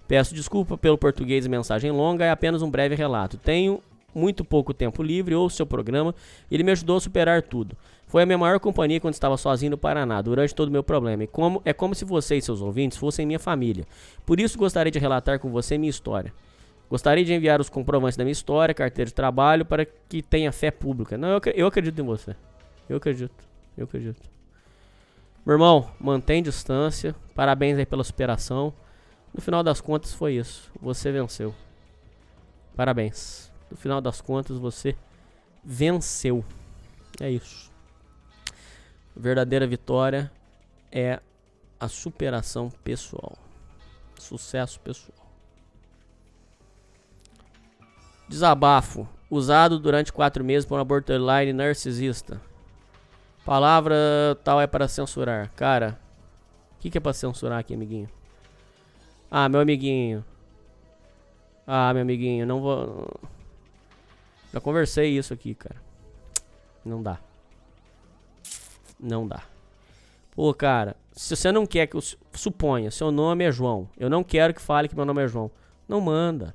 Peço 0.08 0.34
desculpa 0.34 0.78
pelo 0.78 0.96
português 0.96 1.44
e 1.46 1.48
mensagem 1.48 1.90
longa, 1.90 2.24
é 2.24 2.30
apenas 2.30 2.62
um 2.62 2.70
breve 2.70 2.94
relato. 2.94 3.36
Tenho 3.36 3.80
muito 4.14 4.44
pouco 4.44 4.72
tempo 4.72 5.02
livre, 5.02 5.34
ouço 5.34 5.56
seu 5.56 5.66
programa 5.66 6.14
ele 6.50 6.62
me 6.62 6.72
ajudou 6.72 6.96
a 6.96 7.00
superar 7.00 7.42
tudo. 7.42 7.76
Foi 8.06 8.22
a 8.22 8.26
minha 8.26 8.38
maior 8.38 8.58
companhia 8.60 9.00
quando 9.00 9.14
estava 9.14 9.36
sozinho 9.36 9.72
no 9.72 9.78
Paraná, 9.78 10.22
durante 10.22 10.54
todo 10.54 10.68
o 10.68 10.72
meu 10.72 10.82
problema. 10.82 11.24
E 11.24 11.26
como, 11.26 11.60
é 11.64 11.72
como 11.72 11.94
se 11.94 12.04
você 12.04 12.36
e 12.36 12.42
seus 12.42 12.62
ouvintes 12.62 12.96
fossem 12.96 13.26
minha 13.26 13.38
família. 13.38 13.84
Por 14.24 14.38
isso 14.38 14.56
gostaria 14.56 14.92
de 14.92 14.98
relatar 14.98 15.38
com 15.40 15.50
você 15.50 15.76
minha 15.76 15.90
história. 15.90 16.32
Gostaria 16.88 17.24
de 17.24 17.34
enviar 17.34 17.60
os 17.60 17.68
comprovantes 17.68 18.16
da 18.16 18.22
minha 18.22 18.32
história, 18.32 18.72
carteira 18.72 19.08
de 19.08 19.14
trabalho, 19.14 19.64
para 19.64 19.84
que 19.84 20.22
tenha 20.22 20.52
fé 20.52 20.70
pública. 20.70 21.18
Não, 21.18 21.28
eu, 21.30 21.40
eu 21.52 21.66
acredito 21.66 22.00
em 22.00 22.04
você. 22.04 22.36
Eu 22.88 22.98
acredito. 22.98 23.34
Eu 23.76 23.84
acredito. 23.84 24.35
Meu 25.46 25.54
irmão, 25.54 25.88
mantém 26.00 26.42
distância. 26.42 27.14
Parabéns 27.32 27.78
aí 27.78 27.86
pela 27.86 28.02
superação. 28.02 28.74
No 29.32 29.40
final 29.40 29.62
das 29.62 29.80
contas 29.80 30.12
foi 30.12 30.34
isso. 30.34 30.72
Você 30.82 31.12
venceu. 31.12 31.54
Parabéns. 32.74 33.48
No 33.70 33.76
final 33.76 34.00
das 34.00 34.20
contas 34.20 34.58
você 34.58 34.96
venceu. 35.62 36.44
É 37.20 37.30
isso. 37.30 37.70
Verdadeira 39.14 39.68
vitória 39.68 40.32
é 40.90 41.20
a 41.78 41.86
superação 41.86 42.68
pessoal. 42.82 43.38
Sucesso 44.18 44.80
pessoal. 44.80 45.30
Desabafo. 48.28 49.08
Usado 49.30 49.78
durante 49.78 50.12
quatro 50.12 50.42
meses 50.42 50.66
por 50.66 50.74
uma 50.74 50.84
borderline 50.84 51.52
narcisista. 51.52 52.40
Palavra 53.46 53.94
tal 54.42 54.60
é 54.60 54.66
para 54.66 54.88
censurar. 54.88 55.50
Cara, 55.54 55.98
o 56.76 56.80
que, 56.80 56.90
que 56.90 56.98
é 56.98 57.00
para 57.00 57.12
censurar 57.12 57.60
aqui, 57.60 57.72
amiguinho? 57.74 58.08
Ah, 59.30 59.48
meu 59.48 59.60
amiguinho. 59.60 60.24
Ah, 61.66 61.92
meu 61.94 62.02
amiguinho, 62.02 62.44
não 62.44 62.60
vou. 62.60 63.08
Já 64.52 64.60
conversei 64.60 65.16
isso 65.16 65.32
aqui, 65.32 65.54
cara. 65.54 65.76
Não 66.84 67.00
dá. 67.02 67.18
Não 68.98 69.26
dá. 69.28 69.42
Pô, 70.34 70.52
cara, 70.52 70.96
se 71.12 71.34
você 71.36 71.52
não 71.52 71.64
quer 71.66 71.86
que 71.86 71.96
eu. 71.96 72.00
su- 72.00 72.18
Suponha, 72.32 72.90
seu 72.90 73.10
nome 73.10 73.44
é 73.44 73.52
João. 73.52 73.88
Eu 73.96 74.10
não 74.10 74.22
quero 74.24 74.52
que 74.52 74.60
fale 74.60 74.88
que 74.88 74.96
meu 74.96 75.04
nome 75.04 75.22
é 75.24 75.28
João. 75.28 75.50
Não 75.88 76.00
manda. 76.00 76.54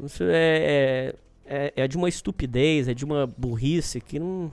Isso 0.00 0.22
é, 0.24 0.28
é, 0.34 1.14
é, 1.44 1.72
é 1.76 1.88
de 1.88 1.96
uma 1.96 2.08
estupidez, 2.08 2.88
é 2.88 2.94
de 2.94 3.04
uma 3.04 3.26
burrice 3.26 4.00
que 4.00 4.18
não. 4.20 4.52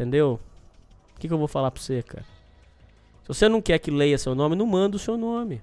Entendeu? 0.00 0.40
O 1.14 1.20
que, 1.20 1.28
que 1.28 1.34
eu 1.34 1.36
vou 1.36 1.46
falar 1.46 1.70
pra 1.70 1.82
você, 1.82 2.02
cara? 2.02 2.24
Se 3.20 3.28
você 3.28 3.50
não 3.50 3.60
quer 3.60 3.78
que 3.78 3.90
leia 3.90 4.16
seu 4.16 4.34
nome, 4.34 4.56
não 4.56 4.64
manda 4.64 4.96
o 4.96 4.98
seu 4.98 5.14
nome. 5.14 5.60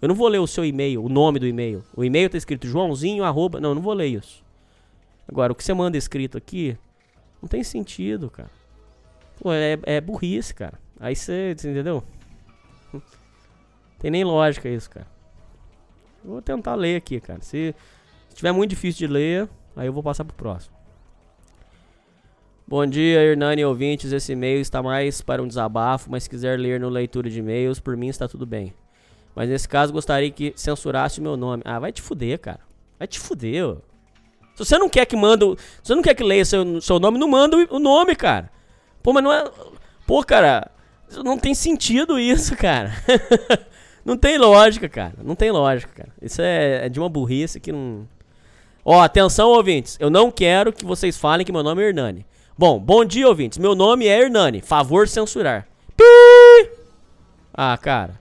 Eu 0.00 0.06
não 0.06 0.14
vou 0.14 0.28
ler 0.28 0.38
o 0.38 0.46
seu 0.46 0.64
e-mail, 0.64 1.04
o 1.04 1.08
nome 1.08 1.40
do 1.40 1.46
e-mail. 1.46 1.84
O 1.96 2.04
e-mail 2.04 2.30
tá 2.30 2.38
escrito 2.38 2.68
Joãozinho, 2.68 3.24
arroba. 3.24 3.58
Não, 3.58 3.70
eu 3.70 3.74
não 3.74 3.82
vou 3.82 3.92
ler 3.92 4.06
isso. 4.06 4.44
Agora, 5.26 5.52
o 5.52 5.56
que 5.56 5.64
você 5.64 5.74
manda 5.74 5.98
escrito 5.98 6.38
aqui, 6.38 6.78
não 7.42 7.48
tem 7.48 7.64
sentido, 7.64 8.30
cara. 8.30 8.50
Pô, 9.40 9.52
é, 9.52 9.76
é 9.82 10.00
burrice, 10.00 10.54
cara. 10.54 10.78
Aí 11.00 11.16
você, 11.16 11.56
você 11.58 11.72
entendeu? 11.72 12.04
Tem 13.98 14.08
nem 14.08 14.22
lógica 14.22 14.68
isso, 14.68 14.88
cara. 14.88 15.08
Eu 16.24 16.30
vou 16.30 16.42
tentar 16.42 16.76
ler 16.76 16.94
aqui, 16.94 17.18
cara. 17.18 17.42
Se, 17.42 17.74
se 18.28 18.36
tiver 18.36 18.52
muito 18.52 18.70
difícil 18.70 19.08
de 19.08 19.12
ler, 19.12 19.48
aí 19.74 19.88
eu 19.88 19.92
vou 19.92 20.02
passar 20.02 20.24
pro 20.24 20.36
próximo. 20.36 20.79
Bom 22.70 22.86
dia, 22.86 23.20
Hernani 23.20 23.64
ouvintes. 23.64 24.12
Esse 24.12 24.30
e-mail 24.30 24.60
está 24.60 24.80
mais 24.80 25.20
para 25.20 25.42
um 25.42 25.48
desabafo, 25.48 26.08
mas 26.08 26.22
se 26.22 26.30
quiser 26.30 26.56
ler 26.56 26.78
no 26.78 26.88
leitura 26.88 27.28
de 27.28 27.40
e-mails, 27.40 27.80
por 27.80 27.96
mim 27.96 28.06
está 28.06 28.28
tudo 28.28 28.46
bem. 28.46 28.72
Mas 29.34 29.48
nesse 29.48 29.68
caso 29.68 29.92
gostaria 29.92 30.30
que 30.30 30.52
censurasse 30.54 31.18
o 31.18 31.22
meu 31.24 31.36
nome. 31.36 31.64
Ah, 31.66 31.80
vai 31.80 31.90
te 31.90 32.00
fuder, 32.00 32.38
cara. 32.38 32.60
Vai 32.96 33.08
te 33.08 33.18
fuder, 33.18 33.66
ô. 33.66 33.78
Se 34.54 34.64
você 34.64 34.78
não 34.78 34.88
quer 34.88 35.04
que 35.04 35.16
manda. 35.16 35.46
Se 35.82 35.88
você 35.88 35.96
não 35.96 36.02
quer 36.02 36.14
que 36.14 36.22
leia 36.22 36.44
seu, 36.44 36.80
seu 36.80 37.00
nome, 37.00 37.18
não 37.18 37.26
manda 37.26 37.56
o, 37.56 37.80
nome, 37.80 38.14
cara. 38.14 38.48
Pô, 39.02 39.12
mas 39.12 39.24
não 39.24 39.32
é. 39.32 39.50
Pô, 40.06 40.22
cara. 40.22 40.70
Não 41.24 41.36
tem 41.36 41.56
sentido 41.56 42.20
isso, 42.20 42.56
cara. 42.56 42.92
não 44.04 44.16
tem 44.16 44.38
lógica, 44.38 44.88
cara. 44.88 45.14
Não 45.24 45.34
tem 45.34 45.50
lógica, 45.50 45.92
cara. 45.92 46.12
Isso 46.22 46.40
é, 46.40 46.86
é 46.86 46.88
de 46.88 47.00
uma 47.00 47.08
burrice 47.08 47.58
que 47.58 47.72
não. 47.72 48.06
Ó, 48.84 49.00
atenção, 49.00 49.48
ouvintes. 49.48 49.96
Eu 49.98 50.08
não 50.08 50.30
quero 50.30 50.72
que 50.72 50.84
vocês 50.84 51.16
falem 51.16 51.44
que 51.44 51.50
meu 51.50 51.64
nome 51.64 51.82
é 51.82 51.88
Hernani. 51.88 52.24
Bom, 52.60 52.78
bom 52.78 53.06
dia, 53.06 53.26
ouvintes. 53.26 53.56
Meu 53.56 53.74
nome 53.74 54.06
é 54.06 54.20
Hernani. 54.20 54.60
Favor 54.60 55.08
censurar. 55.08 55.66
Pi! 55.96 56.70
Ah, 57.54 57.74
cara. 57.78 58.20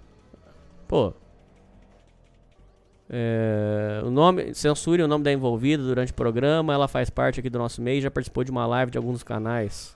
Pô. 0.87 1.13
É, 3.09 4.01
o 4.05 4.09
nome, 4.09 4.53
censure 4.55 5.03
o 5.03 5.09
nome 5.09 5.25
da 5.25 5.33
envolvida 5.33 5.83
durante 5.83 6.13
o 6.13 6.15
programa. 6.15 6.73
Ela 6.73 6.87
faz 6.87 7.09
parte 7.09 7.41
aqui 7.41 7.49
do 7.49 7.59
nosso 7.59 7.81
meio. 7.81 8.01
Já 8.01 8.09
participou 8.09 8.45
de 8.45 8.49
uma 8.49 8.65
live 8.65 8.89
de 8.89 8.97
alguns 8.97 9.23
canais. 9.23 9.93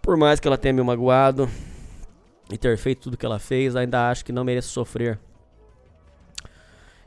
Por 0.00 0.16
mais 0.16 0.40
que 0.40 0.48
ela 0.48 0.56
tenha 0.56 0.72
me 0.72 0.82
magoado 0.82 1.46
e 2.50 2.56
ter 2.56 2.78
feito 2.78 3.02
tudo 3.02 3.18
que 3.18 3.26
ela 3.26 3.38
fez, 3.38 3.76
ainda 3.76 4.08
acho 4.08 4.24
que 4.24 4.32
não 4.32 4.42
merece 4.42 4.68
sofrer. 4.68 5.18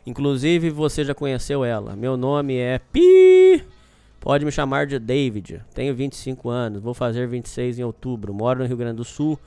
Inclusive, 0.05 0.69
você 0.69 1.03
já 1.03 1.15
conheceu 1.15 1.65
ela. 1.65 1.95
Meu 1.95 2.15
nome 2.15 2.57
é 2.57 2.77
Pi. 2.77 3.65
Pode 4.19 4.43
me 4.43 4.51
chamar 4.51 4.87
de 4.87 4.99
David. 4.99 5.61
Tenho 5.73 5.95
25 5.95 6.49
anos. 6.49 6.81
Vou 6.81 6.93
fazer 6.93 7.27
26 7.27 7.79
em 7.79 7.83
outubro. 7.83 8.33
Moro 8.33 8.59
no 8.59 8.65
Rio 8.65 8.77
Grande 8.77 8.97
do 8.97 9.05
Sul. 9.05 9.39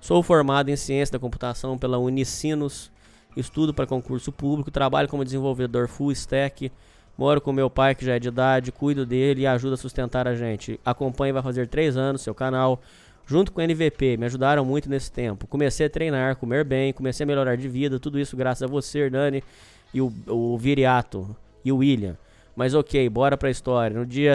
Sou 0.00 0.22
formado 0.22 0.68
em 0.68 0.76
ciência 0.76 1.14
da 1.14 1.18
computação 1.18 1.76
pela 1.76 1.98
Unicinos. 1.98 2.90
Estudo 3.36 3.74
para 3.74 3.86
concurso 3.86 4.30
público. 4.30 4.70
Trabalho 4.70 5.08
como 5.08 5.24
desenvolvedor 5.24 5.88
full 5.88 6.12
stack. 6.12 6.70
Moro 7.16 7.40
com 7.40 7.52
meu 7.52 7.68
pai, 7.68 7.94
que 7.94 8.04
já 8.04 8.14
é 8.14 8.18
de 8.18 8.28
idade. 8.28 8.70
Cuido 8.70 9.04
dele 9.04 9.42
e 9.42 9.46
ajuda 9.46 9.74
a 9.74 9.76
sustentar 9.78 10.28
a 10.28 10.34
gente. 10.34 10.78
Acompanho 10.84 11.34
vai 11.34 11.42
fazer 11.42 11.66
3 11.66 11.96
anos 11.96 12.22
seu 12.22 12.34
canal. 12.34 12.80
Junto 13.26 13.52
com 13.52 13.60
o 13.60 13.64
NVP, 13.64 14.16
me 14.16 14.24
ajudaram 14.24 14.64
muito 14.64 14.88
nesse 14.88 15.12
tempo. 15.12 15.46
Comecei 15.46 15.84
a 15.84 15.90
treinar, 15.90 16.36
comer 16.36 16.64
bem, 16.64 16.94
comecei 16.94 17.24
a 17.24 17.26
melhorar 17.26 17.56
de 17.56 17.68
vida. 17.68 17.98
Tudo 17.98 18.18
isso 18.18 18.34
graças 18.36 18.62
a 18.62 18.66
você, 18.66 19.00
Hernani, 19.00 19.44
e 19.92 20.00
o, 20.00 20.10
o 20.26 20.56
Viriato 20.56 21.36
e 21.62 21.70
o 21.70 21.76
William. 21.76 22.16
Mas 22.58 22.74
ok, 22.74 23.08
bora 23.08 23.36
pra 23.36 23.50
história. 23.50 23.96
No 23.96 24.04
dia 24.04 24.34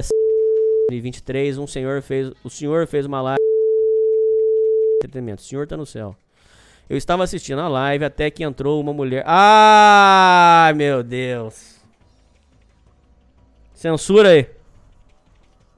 23, 0.89 1.57
um 1.57 1.67
senhor 1.67 2.01
fez. 2.01 2.31
O 2.41 2.49
senhor 2.49 2.87
fez 2.87 3.05
uma 3.05 3.21
live. 3.21 3.41
Entretenimento. 4.95 5.41
O 5.41 5.45
senhor 5.45 5.67
tá 5.67 5.75
no 5.75 5.85
céu. 5.85 6.15
Eu 6.89 6.95
estava 6.95 7.25
assistindo 7.25 7.59
a 7.59 7.67
live 7.67 8.05
até 8.05 8.31
que 8.31 8.41
entrou 8.41 8.79
uma 8.79 8.93
mulher. 8.93 9.25
Ah, 9.27 10.71
meu 10.73 11.03
Deus. 11.03 11.75
Censura 13.73 14.29
aí. 14.29 14.49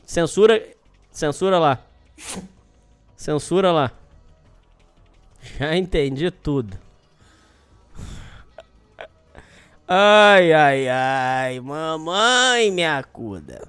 Censura. 0.03 0.63
Censura 1.09 1.57
lá. 1.57 1.83
Censura 3.17 3.71
lá. 3.71 3.91
Já 5.57 5.75
entendi 5.75 6.29
tudo. 6.29 6.84
Ai, 9.87 10.51
ai, 10.51 10.87
ai, 10.89 11.59
mamãe 11.59 12.71
me 12.71 12.83
acuda. 12.83 13.67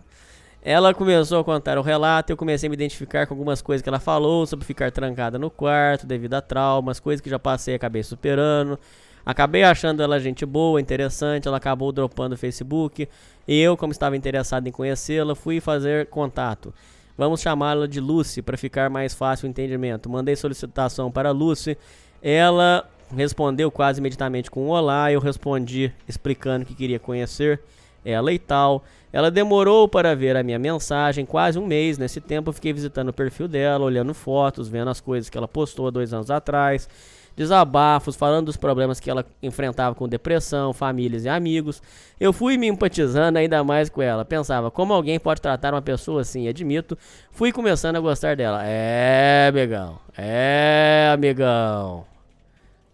Ela 0.63 0.95
começou 0.95 1.41
a 1.41 1.45
contar 1.45 1.77
o 1.77 1.83
relato 1.83 2.33
eu 2.33 2.39
comecei 2.39 2.69
a 2.69 2.71
me 2.71 2.75
identificar 2.75 3.27
com 3.27 3.35
algumas 3.35 3.61
coisas 3.61 3.83
que 3.83 3.89
ela 3.89 4.01
falou 4.01 4.47
sobre 4.47 4.65
ficar 4.65 4.91
trancada 4.91 5.39
no 5.39 5.51
quarto 5.51 6.07
devido 6.07 6.33
a 6.33 6.41
traumas, 6.41 6.99
coisas 6.99 7.21
que 7.21 7.29
já 7.29 7.39
passei 7.39 7.75
e 7.75 7.77
acabei 7.77 8.03
superando. 8.03 8.79
Acabei 9.27 9.63
achando 9.63 10.03
ela 10.03 10.19
gente 10.19 10.47
boa, 10.47 10.81
interessante, 10.81 11.47
ela 11.49 11.59
acabou 11.59 11.93
dropando 11.93 12.35
o 12.35 12.39
Facebook. 12.39 13.07
E 13.47 13.61
eu, 13.61 13.77
como 13.77 13.93
estava 13.93 14.17
interessado 14.17 14.67
em 14.67 14.73
conhecê-la, 14.73 15.35
fui 15.35 15.61
fazer 15.61 16.07
contato. 16.07 16.73
Vamos 17.19 17.43
chamá-la 17.43 17.87
de 17.87 18.01
Lucy 18.01 18.41
para 18.41 18.57
ficar 18.57 18.89
mais 18.89 19.13
fácil 19.13 19.47
o 19.47 19.51
entendimento. 19.51 20.09
Mandei 20.09 20.35
solicitação 20.35 21.13
para 21.13 21.31
Lucy. 21.31 21.77
Ela 22.23 22.89
respondeu 23.15 23.71
quase 23.71 24.01
imediatamente 24.01 24.51
com 24.51 24.67
um 24.67 24.71
olá. 24.71 25.13
Eu 25.13 25.21
respondi 25.21 25.93
explicando 26.09 26.65
que 26.65 26.75
queria 26.75 26.99
conhecer 26.99 27.61
ela 28.05 28.33
e 28.33 28.39
tal. 28.39 28.85
Ela 29.13 29.31
demorou 29.31 29.89
para 29.89 30.15
ver 30.15 30.37
a 30.37 30.43
minha 30.43 30.59
mensagem, 30.59 31.25
quase 31.25 31.59
um 31.59 31.67
mês. 31.67 31.99
Nesse 31.99 32.21
tempo 32.21 32.51
eu 32.51 32.53
fiquei 32.53 32.73
visitando 32.73 33.09
o 33.09 33.13
perfil 33.13 33.49
dela, 33.49 33.85
olhando 33.85 34.15
fotos, 34.15 34.69
vendo 34.69 34.91
as 34.91 35.01
coisas 35.01 35.29
que 35.29 35.37
ela 35.37 35.49
postou 35.49 35.89
há 35.89 35.91
dois 35.91 36.13
anos 36.13 36.31
atrás. 36.31 36.89
Desabafos, 37.37 38.17
falando 38.17 38.47
dos 38.47 38.57
problemas 38.57 38.99
que 38.99 39.11
ela 39.11 39.25
enfrentava 39.43 39.95
com 39.95 40.09
depressão, 40.09 40.73
famílias 40.73 41.27
e 41.27 41.29
amigos. 41.29 41.83
Eu 42.19 42.33
fui 42.33 42.57
me 42.57 42.67
empatizando 42.67 43.39
ainda 43.39 43.63
mais 43.63 43.91
com 43.91 44.01
ela. 44.01 44.25
Pensava, 44.25 44.71
como 44.71 44.95
alguém 44.95 45.21
pode 45.21 45.43
tratar 45.43 45.75
uma 45.75 45.83
pessoa 45.83 46.23
assim? 46.23 46.49
Admito. 46.49 46.97
Fui 47.31 47.53
começando 47.53 47.97
a 47.97 48.01
gostar 48.01 48.37
dela. 48.37 48.63
É, 48.65 49.49
amigão. 49.51 49.99
É, 50.17 51.11
amigão. 51.13 52.16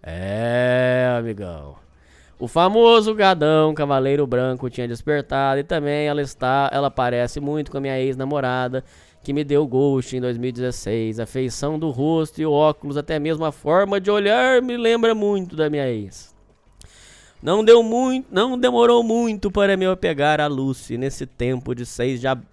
É, 0.03 1.15
amigão. 1.19 1.77
O 2.39 2.49
famoso 2.49 3.15
gadão 3.15 3.73
cavaleiro 3.73 4.27
branco 4.27 4.69
tinha 4.69 4.89
despertado 4.89 5.61
e 5.61 5.65
também 5.65 6.07
ela 6.09 6.21
está, 6.21 6.69
ela 6.73 6.91
parece 6.91 7.39
muito 7.39 7.71
com 7.71 7.79
a 7.79 7.81
minha 7.81 7.99
ex-namorada 8.01 8.83
que 9.23 9.33
me 9.33 9.45
deu 9.45 9.65
ghost 9.65 10.17
em 10.17 10.21
2016. 10.21 11.21
A 11.21 11.27
feição 11.27 11.79
do 11.79 11.91
rosto 11.91 12.41
e 12.43 12.47
o 12.47 12.51
óculos, 12.51 12.97
até 12.97 13.21
mesmo 13.21 13.45
a 13.45 13.53
forma 13.53 14.01
de 14.01 14.11
olhar 14.11 14.61
me 14.61 14.77
lembra 14.77 15.15
muito 15.15 15.55
da 15.55 15.71
minha 15.71 15.89
ex. 15.89 16.35
Não 17.41 17.65
deu 17.65 17.83
muito, 17.83 18.27
não 18.33 18.59
demorou 18.59 19.03
muito 19.05 19.51
para 19.51 19.77
me 19.77 19.87
apegar 19.87 20.41
a 20.41 20.49
Lucy 20.49 20.97
nesse 20.99 21.27
tempo 21.27 21.75
de 21.75 21.87
6 21.87 22.21
de, 22.21 22.27
ab- 22.27 22.45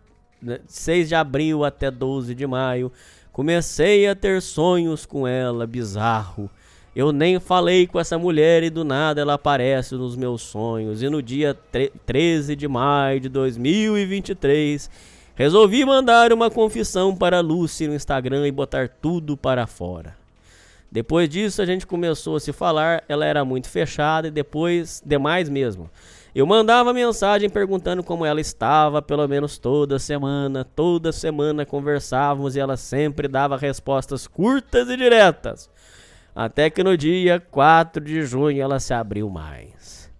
né, 0.41 0.59
6 0.67 1.09
de 1.09 1.15
abril 1.15 1.63
até 1.63 1.89
12 1.89 2.35
de 2.35 2.45
maio. 2.45 2.91
Comecei 3.31 4.07
a 4.07 4.15
ter 4.15 4.39
sonhos 4.41 5.05
com 5.05 5.27
ela, 5.27 5.65
bizarro. 5.65 6.49
Eu 6.95 7.11
nem 7.11 7.39
falei 7.39 7.85
com 7.87 7.99
essa 7.99 8.17
mulher 8.17 8.63
e 8.63 8.69
do 8.69 8.83
nada 8.83 9.21
ela 9.21 9.35
aparece 9.35 9.95
nos 9.95 10.15
meus 10.15 10.41
sonhos. 10.41 11.01
E 11.01 11.09
no 11.09 11.21
dia 11.21 11.55
tre- 11.71 11.91
13 12.05 12.55
de 12.55 12.67
maio 12.67 13.19
de 13.19 13.29
2023, 13.29 14.89
resolvi 15.35 15.85
mandar 15.85 16.33
uma 16.33 16.49
confissão 16.49 17.15
para 17.15 17.39
Lucy 17.39 17.87
no 17.87 17.93
Instagram 17.95 18.47
e 18.47 18.51
botar 18.51 18.89
tudo 18.89 19.37
para 19.37 19.67
fora. 19.67 20.17
Depois 20.91 21.29
disso 21.29 21.61
a 21.61 21.65
gente 21.65 21.85
começou 21.85 22.35
a 22.35 22.39
se 22.39 22.51
falar, 22.51 23.03
ela 23.07 23.23
era 23.25 23.45
muito 23.45 23.69
fechada 23.69 24.27
e 24.27 24.31
depois 24.31 25.01
demais 25.05 25.47
mesmo. 25.47 25.89
Eu 26.33 26.45
mandava 26.45 26.93
mensagem 26.93 27.49
perguntando 27.49 28.03
como 28.03 28.25
ela 28.25 28.39
estava, 28.41 29.01
pelo 29.01 29.27
menos 29.27 29.57
toda 29.57 29.97
semana. 29.99 30.63
Toda 30.63 31.11
semana 31.11 31.65
conversávamos 31.65 32.55
e 32.55 32.59
ela 32.59 32.77
sempre 32.77 33.27
dava 33.27 33.57
respostas 33.57 34.27
curtas 34.27 34.89
e 34.89 34.97
diretas. 34.97 35.69
Até 36.35 36.69
que 36.69 36.83
no 36.83 36.97
dia 36.97 37.39
4 37.39 38.03
de 38.03 38.23
junho 38.23 38.61
ela 38.61 38.79
se 38.79 38.93
abriu 38.93 39.29
mais. 39.29 40.11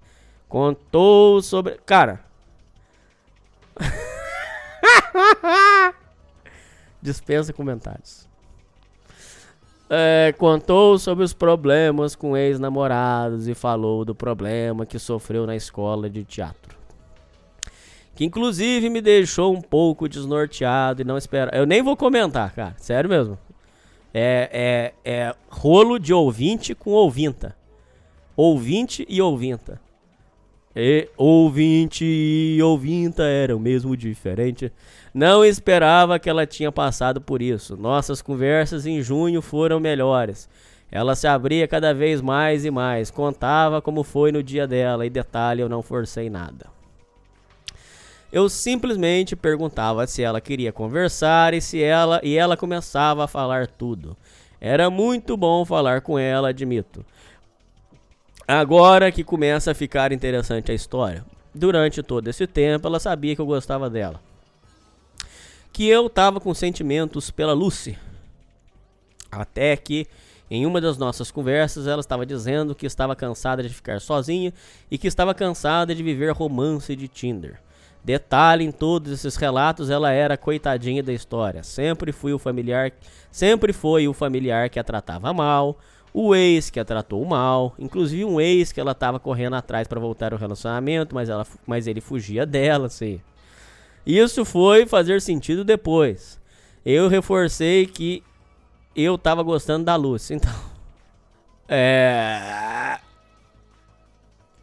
Contou 0.48 1.42
sobre. 1.42 1.78
Cara. 1.86 2.22
Dispensa 7.02 7.54
comentários. 7.54 8.28
é, 9.90 10.34
contou 10.38 11.00
sobre 11.00 11.24
os 11.24 11.34
problemas 11.34 12.16
com 12.16 12.36
ex-namorados 12.36 13.48
e 13.48 13.56
falou 13.56 14.04
do 14.04 14.14
problema 14.14 14.86
que 14.86 15.00
sofreu 15.00 15.48
na 15.48 15.56
escola 15.56 16.10
de 16.10 16.24
teatro. 16.24 16.78
Que 18.14 18.26
inclusive 18.26 18.90
me 18.90 19.02
deixou 19.02 19.56
um 19.56 19.62
pouco 19.62 20.10
desnorteado 20.10 21.02
e 21.02 21.06
não 21.06 21.18
espera. 21.18 21.58
Eu 21.58 21.66
nem 21.66 21.82
vou 21.82 21.96
comentar, 21.96 22.54
cara. 22.54 22.76
Sério 22.78 23.10
mesmo. 23.10 23.38
É, 24.14 24.94
é, 25.06 25.12
é 25.12 25.36
rolo 25.50 26.00
de 26.00 26.14
ouvinte 26.14 26.74
com 26.74 26.92
ouvinta. 26.92 27.56
Ouvinte 28.36 29.06
e 29.08 29.22
ouvinta. 29.22 29.80
E 30.76 31.10
ouvinte 31.18 32.06
e 32.06 32.62
ouvinta 32.62 33.24
eram 33.24 33.60
mesmo 33.60 33.98
diferente. 33.98 34.72
Não 35.14 35.44
esperava 35.44 36.20
que 36.20 36.30
ela 36.30 36.46
tinha 36.46 36.72
passado 36.72 37.20
por 37.20 37.42
isso. 37.42 37.76
Nossas 37.76 38.22
conversas 38.22 38.86
em 38.86 39.02
junho 39.02 39.42
foram 39.42 39.80
melhores. 39.80 40.48
Ela 40.92 41.16
se 41.16 41.28
abria 41.28 41.68
cada 41.68 41.94
vez 41.94 42.22
mais 42.22 42.66
e 42.66 42.72
mais, 42.72 43.12
contava 43.12 43.82
como 43.82 44.04
foi 44.04 44.32
no 44.32 44.42
dia 44.42 44.66
dela 44.66 45.06
e 45.06 45.10
detalhe, 45.10 45.62
eu 45.62 45.70
não 45.70 45.84
forcei 45.84 46.30
nada. 46.30 46.79
Eu 48.32 48.48
simplesmente 48.48 49.36
perguntava 49.36 50.06
se 50.06 50.22
ela 50.22 50.40
queria 50.40 50.72
conversar 50.72 51.54
e 51.54 51.62
se 51.62 51.82
ela 51.82 52.22
e 52.24 52.38
ela 52.38 52.56
começava 52.56 53.24
a 53.24 53.28
falar 53.28 53.66
tudo. 53.66 54.16
Era 54.62 54.90
muito 54.90 55.36
bom 55.36 55.66
falar 55.66 56.02
com 56.02 56.20
ela, 56.20 56.50
admito. 56.50 57.04
Agora 58.48 59.12
que 59.12 59.24
começa 59.24 59.72
a 59.72 59.76
ficar 59.76 60.12
interessante 60.12 60.72
a 60.72 60.76
história. 60.76 61.26
Durante 61.54 62.04
todo 62.04 62.28
esse 62.28 62.46
tempo, 62.46 62.88
ela 62.88 63.00
sabia 63.00 63.36
que 63.36 63.42
eu 63.42 63.46
gostava 63.46 63.90
dela. 63.90 64.22
Que 65.72 65.88
eu 65.88 66.10
tava 66.10 66.40
com 66.40 66.54
sentimentos 66.54 67.32
pela 67.32 67.54
Lucy. 67.54 67.98
Até 69.32 69.76
que, 69.78 70.08
em 70.50 70.66
uma 70.66 70.82
das 70.82 70.98
nossas 70.98 71.32
conversas, 71.32 71.88
ela 71.88 72.00
estava 72.00 72.26
dizendo 72.26 72.76
que 72.76 72.86
estava 72.86 73.16
cansada 73.16 73.64
de 73.64 73.70
ficar 73.70 74.02
sozinha 74.02 74.54
e 74.90 74.98
que 74.98 75.08
estava 75.08 75.34
cansada 75.34 75.96
de 75.96 76.04
viver 76.04 76.32
romance 76.32 76.96
de 76.96 77.08
Tinder. 77.08 77.60
Detalhe 78.04 78.64
em 78.64 78.72
todos 78.72 79.12
esses 79.12 79.36
relatos, 79.36 79.90
ela 79.90 80.12
era 80.12 80.38
coitadinha 80.38 81.04
da 81.04 81.14
história. 81.14 81.64
Sempre 81.64 82.12
fui 82.12 82.34
o 82.34 82.40
familiar, 82.40 82.92
sempre 83.32 83.74
foi 83.74 84.08
o 84.08 84.14
familiar 84.14 84.70
que 84.70 84.80
a 84.80 84.84
tratava 84.84 85.34
mal, 85.34 85.78
o 86.14 86.34
ex 86.34 86.70
que 86.70 86.80
a 86.80 86.86
tratou 86.86 87.24
mal, 87.26 87.76
inclusive 87.78 88.26
um 88.26 88.40
ex 88.40 88.72
que 88.72 88.80
ela 88.80 88.96
tava 88.96 89.20
correndo 89.20 89.56
atrás 89.56 89.88
para 89.88 90.00
voltar 90.00 90.34
ao 90.34 90.40
relacionamento, 90.40 91.14
mas, 91.14 91.30
ela, 91.30 91.46
mas 91.68 91.88
ele 91.88 92.02
fugia 92.02 92.46
dela, 92.46 92.88
assim. 92.88 93.22
Isso 94.06 94.44
foi 94.46 94.86
fazer 94.86 95.22
sentido 95.22 95.64
depois. 95.64 96.40
Eu 96.86 97.08
reforcei 97.08 97.86
que 97.86 98.24
eu 98.96 99.18
tava 99.18 99.44
gostando 99.44 99.86
da 99.86 99.96
Lúcia, 99.96 100.36
então. 100.36 100.52
É. 101.72 103.00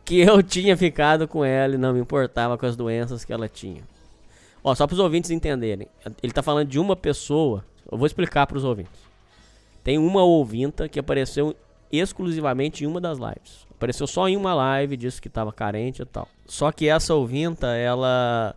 Que 0.06 0.21
eu 0.21 0.42
tinha 0.42 0.76
ficado 0.76 1.28
com 1.28 1.44
ela 1.44 1.74
e 1.74 1.78
não 1.78 1.92
me 1.92 2.01
importava 2.01 2.56
com 2.56 2.65
as 2.65 2.76
doenças 2.76 3.24
que 3.24 3.33
ela 3.33 3.49
tinha. 3.49 3.83
Ó, 4.65 4.74
só 4.74 4.87
para 4.87 4.94
os 4.94 5.01
ouvintes 5.01 5.31
entenderem. 5.31 5.89
Ele 6.22 6.33
tá 6.33 6.42
falando 6.42 6.69
de 6.69 6.78
uma 6.78 6.97
pessoa. 6.97 7.65
Eu 7.90 7.99
vou 7.99 8.06
explicar 8.06 8.47
para 8.47 8.56
os 8.56 8.65
ouvintes. 8.65 9.01
Tem 9.85 9.99
uma 9.99 10.22
ouvinta 10.22 10.89
que 10.89 10.99
apareceu 10.99 11.55
exclusivamente 11.92 12.85
em 12.85 12.87
uma 12.87 13.01
das 13.01 13.19
lives. 13.19 13.67
Apareceu 13.71 14.06
só 14.06 14.28
em 14.28 14.37
uma 14.37 14.55
live, 14.55 14.97
disse 14.97 15.21
que 15.21 15.28
estava 15.28 15.53
carente 15.53 16.03
e 16.03 16.05
tal. 16.05 16.28
Só 16.47 16.72
que 16.72 16.89
essa 16.89 17.15
ouvinta, 17.15 17.69
ela 17.74 18.56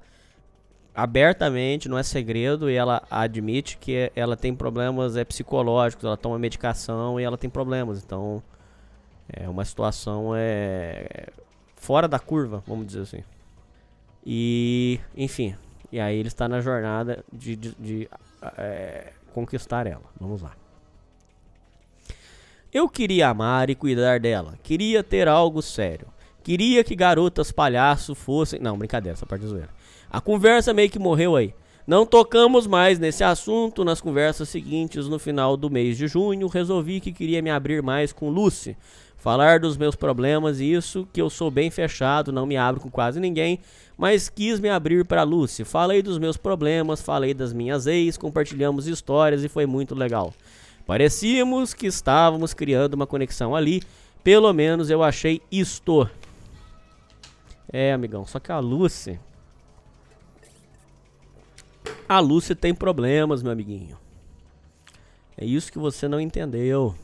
abertamente, 0.96 1.88
não 1.88 1.98
é 1.98 2.04
segredo, 2.04 2.70
e 2.70 2.76
ela 2.76 3.04
admite 3.10 3.78
que 3.78 4.12
ela 4.16 4.36
tem 4.36 4.54
problemas 4.54 5.16
é, 5.16 5.24
psicológicos, 5.24 6.04
ela 6.04 6.18
toma 6.18 6.38
medicação 6.38 7.20
e 7.20 7.24
ela 7.24 7.38
tem 7.38 7.50
problemas. 7.50 8.04
Então, 8.04 8.42
é 9.32 9.48
uma 9.48 9.66
situação 9.66 10.32
é 10.36 11.28
fora 11.76 12.08
da 12.08 12.20
curva, 12.20 12.64
vamos 12.68 12.88
dizer 12.88 13.02
assim. 13.02 13.24
E, 14.26 15.00
enfim, 15.16 15.56
e 15.92 16.00
aí 16.00 16.18
ele 16.18 16.28
está 16.28 16.48
na 16.48 16.62
jornada 16.62 17.24
de, 17.32 17.56
de, 17.56 17.76
de 17.80 18.10
é, 18.58 19.14
conquistar 19.34 19.88
ela. 19.88 20.04
Vamos 20.20 20.42
lá. 20.42 20.56
Eu 22.72 22.88
queria 22.88 23.30
amar 23.30 23.70
e 23.70 23.76
cuidar 23.76 24.20
dela. 24.20 24.60
Queria 24.62 25.04
ter 25.04 25.28
algo 25.28 25.62
sério. 25.62 26.08
Queria 26.44 26.84
que 26.84 26.96
garotas 26.96 27.52
palhaço 27.52 28.14
fossem. 28.14 28.60
Não, 28.60 28.78
brincadeira, 28.78 29.16
essa 29.16 29.26
parte 29.26 29.46
é 29.46 29.48
zoeira. 29.48 29.70
A 30.10 30.22
conversa 30.22 30.74
meio 30.74 30.90
que 30.90 31.00
morreu 31.00 31.36
aí. 31.36 31.54
Não 31.88 32.06
tocamos 32.06 32.68
mais 32.68 33.00
nesse 33.00 33.24
assunto 33.24 33.84
nas 33.84 34.00
conversas 34.00 34.50
seguintes. 34.50 35.08
No 35.08 35.18
final 35.18 35.58
do 35.58 35.72
mês 35.72 35.98
de 35.98 36.08
junho, 36.08 36.48
resolvi 36.48 37.00
que 37.00 37.12
queria 37.12 37.42
me 37.42 37.50
abrir 37.50 37.82
mais 37.82 38.14
com 38.14 38.30
Lucy. 38.30 38.78
Falar 39.20 39.60
dos 39.60 39.76
meus 39.76 39.96
problemas 39.96 40.62
e 40.62 40.72
isso 40.72 41.08
que 41.12 41.22
eu 41.22 41.30
sou 41.30 41.52
bem 41.52 41.70
fechado, 41.70 42.32
não 42.32 42.46
me 42.46 42.56
abro 42.56 42.80
com 42.80 42.90
quase 42.90 43.20
ninguém, 43.20 43.60
mas 43.98 44.30
quis 44.30 44.62
me 44.62 44.70
abrir 44.70 45.04
para 45.04 45.24
Lucy. 45.24 45.66
Falei 45.66 46.02
dos 46.02 46.18
meus 46.18 46.38
problemas, 46.38 47.02
falei 47.02 47.34
das 47.34 47.52
minhas 47.52 47.86
ex, 47.86 48.16
compartilhamos 48.16 48.88
histórias 48.88 49.44
e 49.44 49.50
foi 49.50 49.66
muito 49.66 49.94
legal. 49.94 50.34
Parecíamos 50.86 51.74
que 51.74 51.86
estávamos 51.86 52.54
criando 52.54 52.94
uma 52.94 53.06
conexão 53.06 53.54
ali, 53.54 53.84
pelo 54.24 54.54
menos 54.54 54.90
eu 54.90 55.04
achei 55.04 55.42
isto. 55.52 56.10
É, 57.72 57.92
amigão, 57.92 58.26
só 58.26 58.40
que 58.40 58.54
a 58.54 58.60
Lucy. 58.60 59.20
A 62.08 62.22
Lucy 62.22 62.56
tem 62.56 62.74
problemas, 62.74 63.44
meu 63.44 63.52
amiguinho. 63.52 63.98
É 65.38 65.44
isso 65.46 65.72
que 65.72 65.78
você 65.78 66.08
não 66.08 66.22
entendeu. 66.22 66.96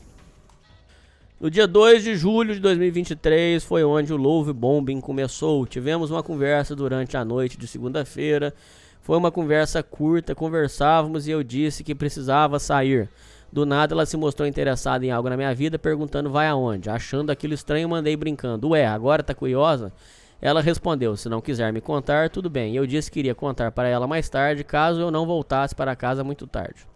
No 1.38 1.50
dia 1.50 1.66
2 1.66 2.02
de 2.02 2.16
julho 2.16 2.54
de 2.54 2.60
2023 2.60 3.62
foi 3.62 3.84
onde 3.84 4.10
o 4.10 4.16
Love 4.16 4.54
Bombing 4.54 5.02
começou. 5.02 5.66
Tivemos 5.66 6.10
uma 6.10 6.22
conversa 6.22 6.74
durante 6.74 7.14
a 7.14 7.26
noite 7.26 7.58
de 7.58 7.66
segunda-feira. 7.66 8.54
Foi 9.02 9.18
uma 9.18 9.30
conversa 9.30 9.82
curta, 9.82 10.34
conversávamos 10.34 11.28
e 11.28 11.32
eu 11.32 11.42
disse 11.42 11.84
que 11.84 11.94
precisava 11.94 12.58
sair. 12.58 13.10
Do 13.52 13.66
nada 13.66 13.92
ela 13.92 14.06
se 14.06 14.16
mostrou 14.16 14.48
interessada 14.48 15.04
em 15.04 15.10
algo 15.10 15.28
na 15.28 15.36
minha 15.36 15.54
vida, 15.54 15.78
perguntando 15.78 16.30
vai 16.30 16.48
aonde. 16.48 16.88
Achando 16.88 17.28
aquilo 17.28 17.52
estranho, 17.52 17.86
mandei 17.86 18.16
brincando. 18.16 18.70
Ué, 18.70 18.86
agora 18.86 19.22
tá 19.22 19.34
curiosa? 19.34 19.92
Ela 20.40 20.62
respondeu: 20.62 21.18
se 21.18 21.28
não 21.28 21.42
quiser 21.42 21.70
me 21.70 21.82
contar, 21.82 22.30
tudo 22.30 22.48
bem. 22.48 22.74
Eu 22.74 22.86
disse 22.86 23.10
que 23.10 23.18
iria 23.18 23.34
contar 23.34 23.72
para 23.72 23.88
ela 23.88 24.06
mais 24.06 24.26
tarde, 24.30 24.64
caso 24.64 25.02
eu 25.02 25.10
não 25.10 25.26
voltasse 25.26 25.74
para 25.74 25.94
casa 25.94 26.24
muito 26.24 26.46
tarde. 26.46 26.86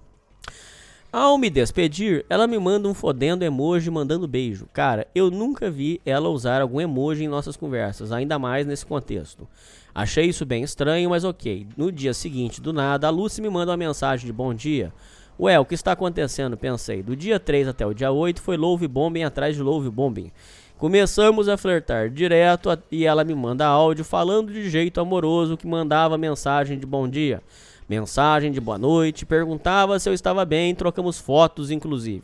Ao 1.12 1.36
me 1.36 1.50
despedir, 1.50 2.24
ela 2.30 2.46
me 2.46 2.56
manda 2.56 2.88
um 2.88 2.94
fodendo 2.94 3.44
emoji 3.44 3.90
mandando 3.90 4.28
beijo. 4.28 4.68
Cara, 4.72 5.08
eu 5.12 5.28
nunca 5.28 5.68
vi 5.68 6.00
ela 6.06 6.28
usar 6.28 6.62
algum 6.62 6.80
emoji 6.80 7.24
em 7.24 7.28
nossas 7.28 7.56
conversas, 7.56 8.12
ainda 8.12 8.38
mais 8.38 8.64
nesse 8.64 8.86
contexto. 8.86 9.48
Achei 9.92 10.26
isso 10.26 10.46
bem 10.46 10.62
estranho, 10.62 11.10
mas 11.10 11.24
ok. 11.24 11.66
No 11.76 11.90
dia 11.90 12.14
seguinte, 12.14 12.60
do 12.60 12.72
nada, 12.72 13.08
a 13.08 13.10
Lucy 13.10 13.42
me 13.42 13.50
manda 13.50 13.72
uma 13.72 13.76
mensagem 13.76 14.24
de 14.24 14.32
bom 14.32 14.54
dia. 14.54 14.92
Ué, 15.36 15.58
o 15.58 15.64
que 15.64 15.74
está 15.74 15.92
acontecendo? 15.92 16.56
Pensei. 16.56 17.02
Do 17.02 17.16
dia 17.16 17.40
3 17.40 17.66
até 17.66 17.84
o 17.84 17.92
dia 17.92 18.12
8 18.12 18.40
foi 18.40 18.56
Love 18.56 18.86
Bombing 18.86 19.24
atrás 19.24 19.56
de 19.56 19.62
Love 19.62 19.90
Bombing. 19.90 20.30
Começamos 20.78 21.48
a 21.48 21.56
flertar 21.56 22.08
direto 22.08 22.70
e 22.90 23.04
ela 23.04 23.24
me 23.24 23.34
manda 23.34 23.66
áudio 23.66 24.04
falando 24.04 24.52
de 24.52 24.70
jeito 24.70 25.00
amoroso 25.00 25.56
que 25.56 25.66
mandava 25.66 26.16
mensagem 26.16 26.78
de 26.78 26.86
bom 26.86 27.08
dia, 27.08 27.42
mensagem 27.90 28.52
de 28.52 28.60
boa 28.60 28.78
noite, 28.78 29.26
perguntava 29.26 29.98
se 29.98 30.08
eu 30.08 30.14
estava 30.14 30.44
bem, 30.44 30.76
trocamos 30.76 31.18
fotos 31.18 31.72
inclusive. 31.72 32.22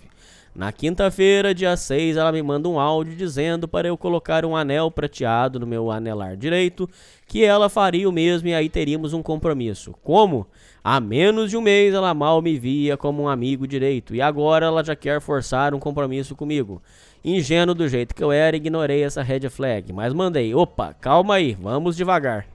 Na 0.55 0.71
quinta-feira, 0.71 1.53
dia 1.53 1.77
6, 1.77 2.17
ela 2.17 2.31
me 2.31 2.41
manda 2.41 2.69
um 2.69 2.79
áudio 2.79 3.17
dizendo 3.17 3.67
para 3.67 3.89
eu 3.89 3.99
colocar 3.99 4.45
um 4.45 4.55
anel 4.55 4.93
prateado 4.93 5.59
no 5.59 5.67
meu 5.67 5.91
anelar 5.91 6.37
direito, 6.37 6.89
que 7.27 7.45
ela 7.45 7.69
faria 7.69 8.09
o 8.09 8.13
mesmo 8.13 8.47
e 8.47 8.55
aí 8.55 8.69
teríamos 8.69 9.13
um 9.13 9.21
compromisso. 9.25 9.93
Como? 10.05 10.47
Há 10.85 11.01
menos 11.01 11.51
de 11.51 11.57
um 11.57 11.61
mês 11.61 11.93
ela 11.93 12.15
mal 12.15 12.41
me 12.41 12.57
via 12.57 12.97
como 12.97 13.25
um 13.25 13.29
amigo 13.29 13.67
direito 13.67 14.15
e 14.15 14.23
agora 14.23 14.67
ela 14.67 14.85
já 14.85 14.95
quer 14.95 15.21
forçar 15.21 15.75
um 15.75 15.81
compromisso 15.81 16.37
comigo. 16.37 16.81
Ingênuo 17.25 17.75
do 17.75 17.89
jeito 17.89 18.15
que 18.15 18.23
eu 18.23 18.31
era, 18.31 18.57
ignorei 18.57 19.03
essa 19.03 19.21
red 19.21 19.51
flag, 19.51 19.93
mas 19.93 20.13
mandei: 20.13 20.55
opa, 20.55 20.95
calma 20.95 21.35
aí, 21.35 21.55
vamos 21.61 21.97
devagar. 21.97 22.47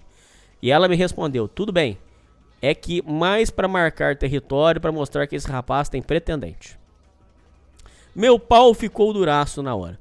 E 0.61 0.71
ela 0.71 0.87
me 0.87 0.95
respondeu: 0.95 1.45
tudo 1.45 1.73
bem, 1.73 1.97
é 2.61 2.75
que 2.75 3.01
mais 3.01 3.49
para 3.49 3.67
marcar 3.67 4.15
território 4.15 4.79
para 4.79 4.91
mostrar 4.91 5.25
que 5.25 5.35
esse 5.35 5.47
rapaz 5.47 5.89
tem 5.89 6.01
pretendente. 6.01 6.77
Meu 8.15 8.37
pau 8.37 8.73
ficou 8.73 9.11
duraço 9.13 9.63
na 9.63 9.73
hora. 9.73 9.97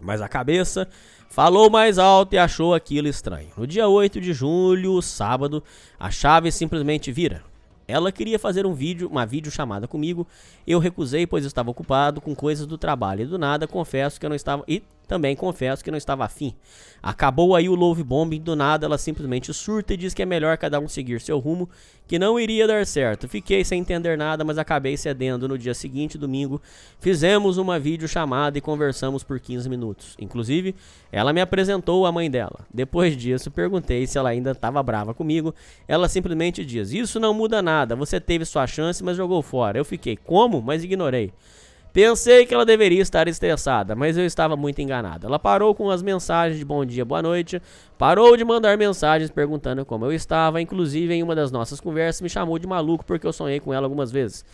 Mas 0.00 0.20
a 0.20 0.28
cabeça 0.28 0.88
falou 1.28 1.70
mais 1.70 1.98
alto 1.98 2.34
e 2.34 2.38
achou 2.38 2.74
aquilo 2.74 3.08
estranho. 3.08 3.50
No 3.56 3.66
dia 3.66 3.86
8 3.86 4.20
de 4.20 4.32
julho, 4.32 5.00
sábado, 5.00 5.62
a 5.98 6.10
chave 6.10 6.50
simplesmente 6.50 7.12
vira. 7.12 7.42
Ela 7.86 8.12
queria 8.12 8.38
fazer 8.38 8.66
um 8.66 8.74
vídeo, 8.74 9.08
uma 9.08 9.26
videochamada 9.26 9.88
comigo. 9.88 10.26
Eu 10.70 10.78
recusei, 10.78 11.26
pois 11.26 11.44
estava 11.44 11.70
ocupado 11.70 12.20
com 12.20 12.34
coisas 12.34 12.64
do 12.66 12.78
trabalho. 12.78 13.22
E 13.22 13.26
do 13.26 13.36
nada, 13.36 13.66
confesso 13.66 14.20
que 14.20 14.26
eu 14.26 14.30
não 14.30 14.36
estava. 14.36 14.62
E 14.68 14.82
Também 15.10 15.34
confesso 15.34 15.82
que 15.82 15.90
não 15.90 15.98
estava 15.98 16.24
afim. 16.24 16.54
Acabou 17.02 17.56
aí 17.56 17.68
o 17.68 17.74
love 17.74 18.04
bombing, 18.04 18.40
do 18.40 18.54
nada 18.54 18.86
ela 18.86 18.96
simplesmente 18.96 19.52
surta 19.52 19.92
e 19.92 19.96
diz 19.96 20.14
que 20.14 20.22
é 20.22 20.24
melhor 20.24 20.56
cada 20.56 20.78
um 20.78 20.86
seguir 20.86 21.20
seu 21.20 21.40
rumo, 21.40 21.68
que 22.06 22.16
não 22.16 22.38
iria 22.38 22.64
dar 22.64 22.86
certo. 22.86 23.28
Fiquei 23.28 23.64
sem 23.64 23.80
entender 23.80 24.16
nada, 24.16 24.44
mas 24.44 24.56
acabei 24.56 24.96
cedendo. 24.96 25.48
No 25.48 25.58
dia 25.58 25.74
seguinte, 25.74 26.16
domingo, 26.16 26.62
fizemos 27.00 27.58
uma 27.58 27.76
videochamada 27.76 28.56
e 28.56 28.60
conversamos 28.60 29.24
por 29.24 29.40
15 29.40 29.68
minutos. 29.68 30.14
Inclusive, 30.16 30.76
ela 31.10 31.32
me 31.32 31.40
apresentou 31.40 32.06
a 32.06 32.12
mãe 32.12 32.30
dela. 32.30 32.60
Depois 32.72 33.16
disso, 33.16 33.50
perguntei 33.50 34.06
se 34.06 34.16
ela 34.16 34.28
ainda 34.28 34.52
estava 34.52 34.80
brava 34.80 35.12
comigo. 35.12 35.52
Ela 35.88 36.08
simplesmente 36.08 36.64
diz: 36.64 36.92
Isso 36.92 37.18
não 37.18 37.34
muda 37.34 37.60
nada, 37.60 37.96
você 37.96 38.20
teve 38.20 38.44
sua 38.44 38.64
chance, 38.68 39.02
mas 39.02 39.16
jogou 39.16 39.42
fora. 39.42 39.76
Eu 39.76 39.84
fiquei, 39.84 40.16
como? 40.16 40.59
Mas 40.62 40.84
ignorei. 40.84 41.32
Pensei 41.92 42.46
que 42.46 42.54
ela 42.54 42.64
deveria 42.64 43.02
estar 43.02 43.26
estressada, 43.26 43.96
mas 43.96 44.16
eu 44.16 44.24
estava 44.24 44.56
muito 44.56 44.80
enganado. 44.80 45.26
Ela 45.26 45.40
parou 45.40 45.74
com 45.74 45.90
as 45.90 46.02
mensagens 46.02 46.56
de 46.56 46.64
bom 46.64 46.84
dia, 46.84 47.04
boa 47.04 47.20
noite, 47.20 47.60
parou 47.98 48.36
de 48.36 48.44
mandar 48.44 48.78
mensagens 48.78 49.28
perguntando 49.28 49.84
como 49.84 50.04
eu 50.04 50.12
estava, 50.12 50.60
inclusive 50.60 51.12
em 51.12 51.22
uma 51.22 51.34
das 51.34 51.50
nossas 51.50 51.80
conversas 51.80 52.20
me 52.20 52.28
chamou 52.28 52.60
de 52.60 52.66
maluco 52.66 53.04
porque 53.04 53.26
eu 53.26 53.32
sonhei 53.32 53.58
com 53.58 53.74
ela 53.74 53.86
algumas 53.86 54.12
vezes. 54.12 54.44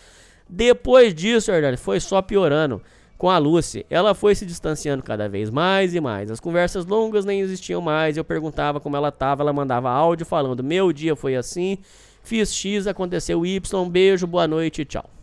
Depois 0.48 1.14
disso, 1.14 1.50
Hernani, 1.50 1.76
foi 1.76 2.00
só 2.00 2.22
piorando. 2.22 2.80
Com 3.18 3.30
a 3.30 3.38
Lucy, 3.38 3.86
ela 3.88 4.14
foi 4.14 4.34
se 4.34 4.44
distanciando 4.44 5.02
cada 5.02 5.26
vez 5.26 5.48
mais 5.48 5.94
e 5.94 6.00
mais. 6.00 6.30
As 6.30 6.38
conversas 6.38 6.84
longas 6.84 7.24
nem 7.24 7.40
existiam 7.40 7.80
mais. 7.80 8.16
Eu 8.16 8.24
perguntava 8.24 8.78
como 8.78 8.94
ela 8.94 9.08
estava, 9.08 9.42
ela 9.42 9.54
mandava 9.54 9.90
áudio 9.90 10.26
falando: 10.26 10.62
Meu 10.62 10.92
dia 10.92 11.16
foi 11.16 11.34
assim, 11.34 11.78
fiz 12.22 12.54
X, 12.54 12.86
aconteceu 12.86 13.46
Y, 13.46 13.88
beijo, 13.88 14.26
boa 14.26 14.46
noite 14.46 14.84
tchau. 14.84 15.15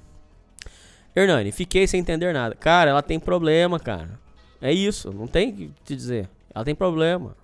Hernani, 1.15 1.51
fiquei 1.51 1.85
sem 1.87 1.99
entender 1.99 2.33
nada. 2.33 2.55
Cara, 2.55 2.91
ela 2.91 3.01
tem 3.01 3.19
problema, 3.19 3.79
cara. 3.79 4.19
É 4.61 4.71
isso, 4.71 5.11
não 5.11 5.27
tem 5.27 5.49
o 5.49 5.53
que 5.53 5.71
te 5.83 5.95
dizer. 5.95 6.29
Ela 6.53 6.63
tem 6.63 6.73
problema. 6.73 7.35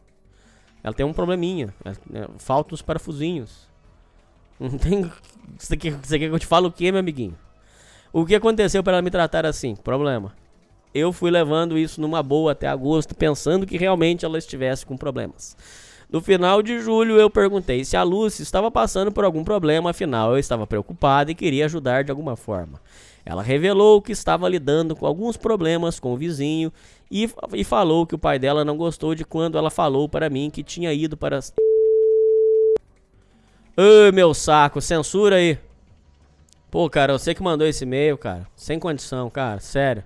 Ela 0.84 0.94
tem 0.94 1.06
um 1.06 1.14
probleminha. 1.14 1.74
É, 1.84 1.90
é, 1.90 2.28
faltam 2.38 2.74
os 2.74 2.82
parafusinhos. 2.82 3.68
Não 4.60 4.78
tem. 4.78 5.10
Você 5.58 5.78
quer, 5.78 5.94
você 5.94 6.20
quer 6.20 6.28
que 6.28 6.36
eu 6.36 6.40
te 6.40 6.46
fale 6.46 6.68
o 6.68 6.72
que, 6.72 6.92
meu 6.92 7.00
amiguinho? 7.00 7.38
O 8.12 8.26
que 8.26 8.36
aconteceu 8.36 8.84
para 8.84 8.94
ela 8.94 9.02
me 9.02 9.10
tratar 9.10 9.46
assim? 9.46 9.76
Problema. 9.76 10.34
Eu 10.94 11.14
fui 11.14 11.30
levando 11.30 11.78
isso 11.78 12.02
numa 12.02 12.24
boa 12.24 12.54
até 12.54 12.68
agosto, 12.68 13.14
pensando 13.14 13.66
que 13.66 13.78
realmente 13.78 14.26
ela 14.26 14.38
estivesse 14.38 14.86
com 14.86 14.98
problemas. 14.98 15.56
No 16.12 16.20
final 16.20 16.64
de 16.64 16.80
julho, 16.80 17.20
eu 17.20 17.30
perguntei 17.30 17.86
se 17.86 17.96
a 17.96 18.02
Lucy 18.02 18.42
estava 18.42 18.72
passando 18.72 19.12
por 19.12 19.24
algum 19.24 19.44
problema, 19.44 19.92
afinal 19.92 20.32
eu 20.32 20.40
estava 20.40 20.66
preocupada 20.66 21.30
e 21.30 21.36
queria 21.36 21.66
ajudar 21.66 22.04
de 22.04 22.10
alguma 22.10 22.36
forma. 22.36 22.82
Ela 23.26 23.44
revelou 23.44 24.02
que 24.02 24.12
estava 24.12 24.48
lidando 24.50 24.96
com 24.96 25.06
alguns 25.06 25.38
problemas 25.38 26.00
com 26.00 26.14
o 26.14 26.18
vizinho 26.18 26.72
e, 27.12 27.30
e 27.54 27.64
falou 27.64 28.06
que 28.06 28.16
o 28.16 28.20
pai 28.20 28.40
dela 28.40 28.66
não 28.66 28.78
gostou 28.78 29.14
de 29.14 29.26
quando 29.26 29.58
ela 29.58 29.70
falou 29.70 30.08
para 30.08 30.30
mim 30.30 30.50
que 30.50 30.64
tinha 30.64 30.94
ido 30.94 31.18
para. 31.18 31.40
Ai, 33.78 34.12
meu 34.14 34.34
saco, 34.34 34.82
censura 34.82 35.38
aí. 35.38 35.58
Pô, 36.72 36.90
cara, 36.90 37.18
você 37.18 37.34
que 37.34 37.42
mandou 37.42 37.66
esse 37.68 37.84
e-mail, 37.84 38.18
cara. 38.18 38.48
Sem 38.56 38.78
condição, 38.80 39.30
cara, 39.30 39.60
sério. 39.60 40.04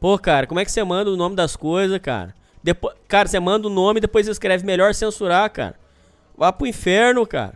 Pô, 0.00 0.18
cara, 0.18 0.46
como 0.46 0.60
é 0.60 0.64
que 0.64 0.70
você 0.72 0.82
manda 0.82 1.10
o 1.10 1.16
nome 1.16 1.36
das 1.36 1.56
coisas, 1.56 1.98
cara? 1.98 2.34
Depois, 2.62 2.96
cara, 3.06 3.28
você 3.28 3.38
manda 3.38 3.68
o 3.68 3.70
nome 3.70 3.98
e 3.98 4.00
depois 4.00 4.26
escreve 4.26 4.66
melhor 4.66 4.92
censurar, 4.92 5.48
cara. 5.50 5.76
Vá 6.36 6.52
pro 6.52 6.66
inferno, 6.66 7.26
cara. 7.26 7.54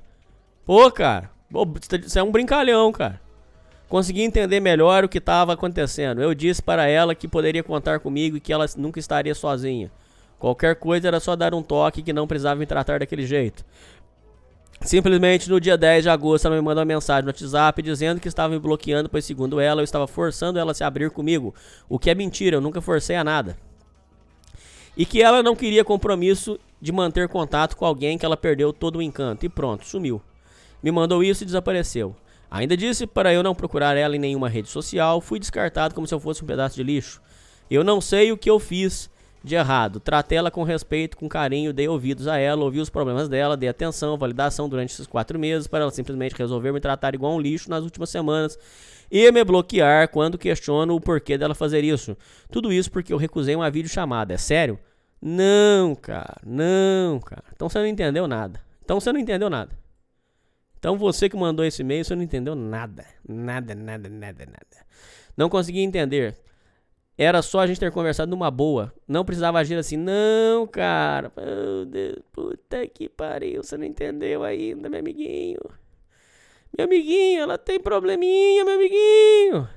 Pô, 0.64 0.90
cara. 0.90 1.30
Pô, 1.50 1.66
Você 1.66 2.18
é 2.18 2.22
um 2.22 2.30
brincalhão, 2.30 2.92
cara. 2.92 3.20
Consegui 3.90 4.22
entender 4.22 4.60
melhor 4.60 5.02
o 5.02 5.08
que 5.08 5.18
estava 5.18 5.52
acontecendo. 5.52 6.22
Eu 6.22 6.32
disse 6.32 6.62
para 6.62 6.86
ela 6.86 7.12
que 7.12 7.26
poderia 7.26 7.64
contar 7.64 7.98
comigo 7.98 8.36
e 8.36 8.40
que 8.40 8.52
ela 8.52 8.64
nunca 8.76 9.00
estaria 9.00 9.34
sozinha. 9.34 9.90
Qualquer 10.38 10.76
coisa 10.76 11.08
era 11.08 11.18
só 11.18 11.34
dar 11.34 11.52
um 11.52 11.60
toque 11.60 12.00
que 12.00 12.12
não 12.12 12.24
precisava 12.24 12.54
me 12.54 12.66
tratar 12.66 13.00
daquele 13.00 13.26
jeito. 13.26 13.64
Simplesmente 14.82 15.50
no 15.50 15.60
dia 15.60 15.76
10 15.76 16.04
de 16.04 16.08
agosto 16.08 16.46
ela 16.46 16.54
me 16.54 16.62
mandou 16.62 16.82
uma 16.82 16.86
mensagem 16.86 17.24
no 17.24 17.30
WhatsApp 17.30 17.82
dizendo 17.82 18.20
que 18.20 18.28
estava 18.28 18.54
me 18.54 18.60
bloqueando, 18.60 19.08
pois 19.08 19.24
segundo 19.24 19.58
ela 19.58 19.80
eu 19.80 19.84
estava 19.84 20.06
forçando 20.06 20.56
ela 20.56 20.70
a 20.70 20.74
se 20.74 20.84
abrir 20.84 21.10
comigo. 21.10 21.52
O 21.88 21.98
que 21.98 22.10
é 22.10 22.14
mentira, 22.14 22.58
eu 22.58 22.60
nunca 22.60 22.80
forcei 22.80 23.16
a 23.16 23.24
nada. 23.24 23.58
E 24.96 25.04
que 25.04 25.20
ela 25.20 25.42
não 25.42 25.56
queria 25.56 25.84
compromisso 25.84 26.60
de 26.80 26.92
manter 26.92 27.28
contato 27.28 27.76
com 27.76 27.84
alguém 27.84 28.16
que 28.16 28.24
ela 28.24 28.36
perdeu 28.36 28.72
todo 28.72 29.00
o 29.00 29.02
encanto. 29.02 29.44
E 29.44 29.48
pronto, 29.48 29.84
sumiu. 29.84 30.22
Me 30.80 30.92
mandou 30.92 31.24
isso 31.24 31.42
e 31.42 31.46
desapareceu. 31.46 32.14
Ainda 32.50 32.76
disse 32.76 33.06
para 33.06 33.32
eu 33.32 33.42
não 33.42 33.54
procurar 33.54 33.96
ela 33.96 34.16
em 34.16 34.18
nenhuma 34.18 34.48
rede 34.48 34.68
social, 34.68 35.20
fui 35.20 35.38
descartado 35.38 35.94
como 35.94 36.06
se 36.06 36.12
eu 36.12 36.18
fosse 36.18 36.42
um 36.42 36.46
pedaço 36.46 36.74
de 36.74 36.82
lixo. 36.82 37.22
Eu 37.70 37.84
não 37.84 38.00
sei 38.00 38.32
o 38.32 38.36
que 38.36 38.50
eu 38.50 38.58
fiz 38.58 39.08
de 39.42 39.54
errado. 39.54 40.00
Tratei 40.00 40.36
ela 40.36 40.50
com 40.50 40.62
respeito, 40.62 41.16
com 41.16 41.28
carinho, 41.28 41.72
dei 41.72 41.88
ouvidos 41.88 42.26
a 42.26 42.38
ela, 42.38 42.64
ouvi 42.64 42.80
os 42.80 42.90
problemas 42.90 43.28
dela, 43.28 43.56
dei 43.56 43.68
atenção, 43.68 44.18
validação 44.18 44.68
durante 44.68 44.92
esses 44.92 45.06
quatro 45.06 45.38
meses 45.38 45.66
para 45.66 45.80
ela 45.82 45.90
simplesmente 45.90 46.34
resolver 46.34 46.72
me 46.72 46.80
tratar 46.80 47.14
igual 47.14 47.34
um 47.34 47.40
lixo 47.40 47.70
nas 47.70 47.84
últimas 47.84 48.10
semanas 48.10 48.58
e 49.10 49.30
me 49.30 49.44
bloquear 49.44 50.08
quando 50.08 50.36
questiono 50.36 50.94
o 50.94 51.00
porquê 51.00 51.38
dela 51.38 51.54
fazer 51.54 51.84
isso. 51.84 52.16
Tudo 52.50 52.72
isso 52.72 52.90
porque 52.90 53.12
eu 53.12 53.16
recusei 53.16 53.54
uma 53.54 53.70
videochamada. 53.70 54.34
É 54.34 54.36
sério? 54.36 54.78
Não, 55.22 55.94
cara. 55.94 56.36
Não, 56.44 57.20
cara. 57.20 57.44
Então 57.54 57.68
você 57.68 57.78
não 57.78 57.86
entendeu 57.86 58.26
nada. 58.26 58.60
Então 58.84 59.00
você 59.00 59.12
não 59.12 59.20
entendeu 59.20 59.48
nada. 59.48 59.79
Então 60.80 60.96
você 60.96 61.28
que 61.28 61.36
mandou 61.36 61.62
esse 61.64 61.82
e-mail, 61.82 62.02
você 62.02 62.16
não 62.16 62.22
entendeu 62.22 62.54
nada. 62.54 63.04
Nada, 63.28 63.74
nada, 63.74 64.08
nada, 64.08 64.46
nada. 64.46 64.86
Não 65.36 65.50
consegui 65.50 65.80
entender. 65.80 66.34
Era 67.18 67.42
só 67.42 67.60
a 67.60 67.66
gente 67.66 67.78
ter 67.78 67.92
conversado 67.92 68.30
numa 68.30 68.50
boa. 68.50 68.90
Não 69.06 69.22
precisava 69.22 69.58
agir 69.58 69.76
assim. 69.76 69.98
Não, 69.98 70.66
cara. 70.66 71.30
Meu 71.36 71.84
Deus, 71.84 72.20
puta 72.32 72.86
que 72.86 73.10
pariu. 73.10 73.62
Você 73.62 73.76
não 73.76 73.84
entendeu 73.84 74.42
ainda, 74.42 74.88
meu 74.88 75.00
amiguinho. 75.00 75.60
Meu 76.74 76.86
amiguinho, 76.86 77.42
ela 77.42 77.58
tem 77.58 77.78
probleminha, 77.78 78.64
meu 78.64 78.74
amiguinho. 78.74 79.68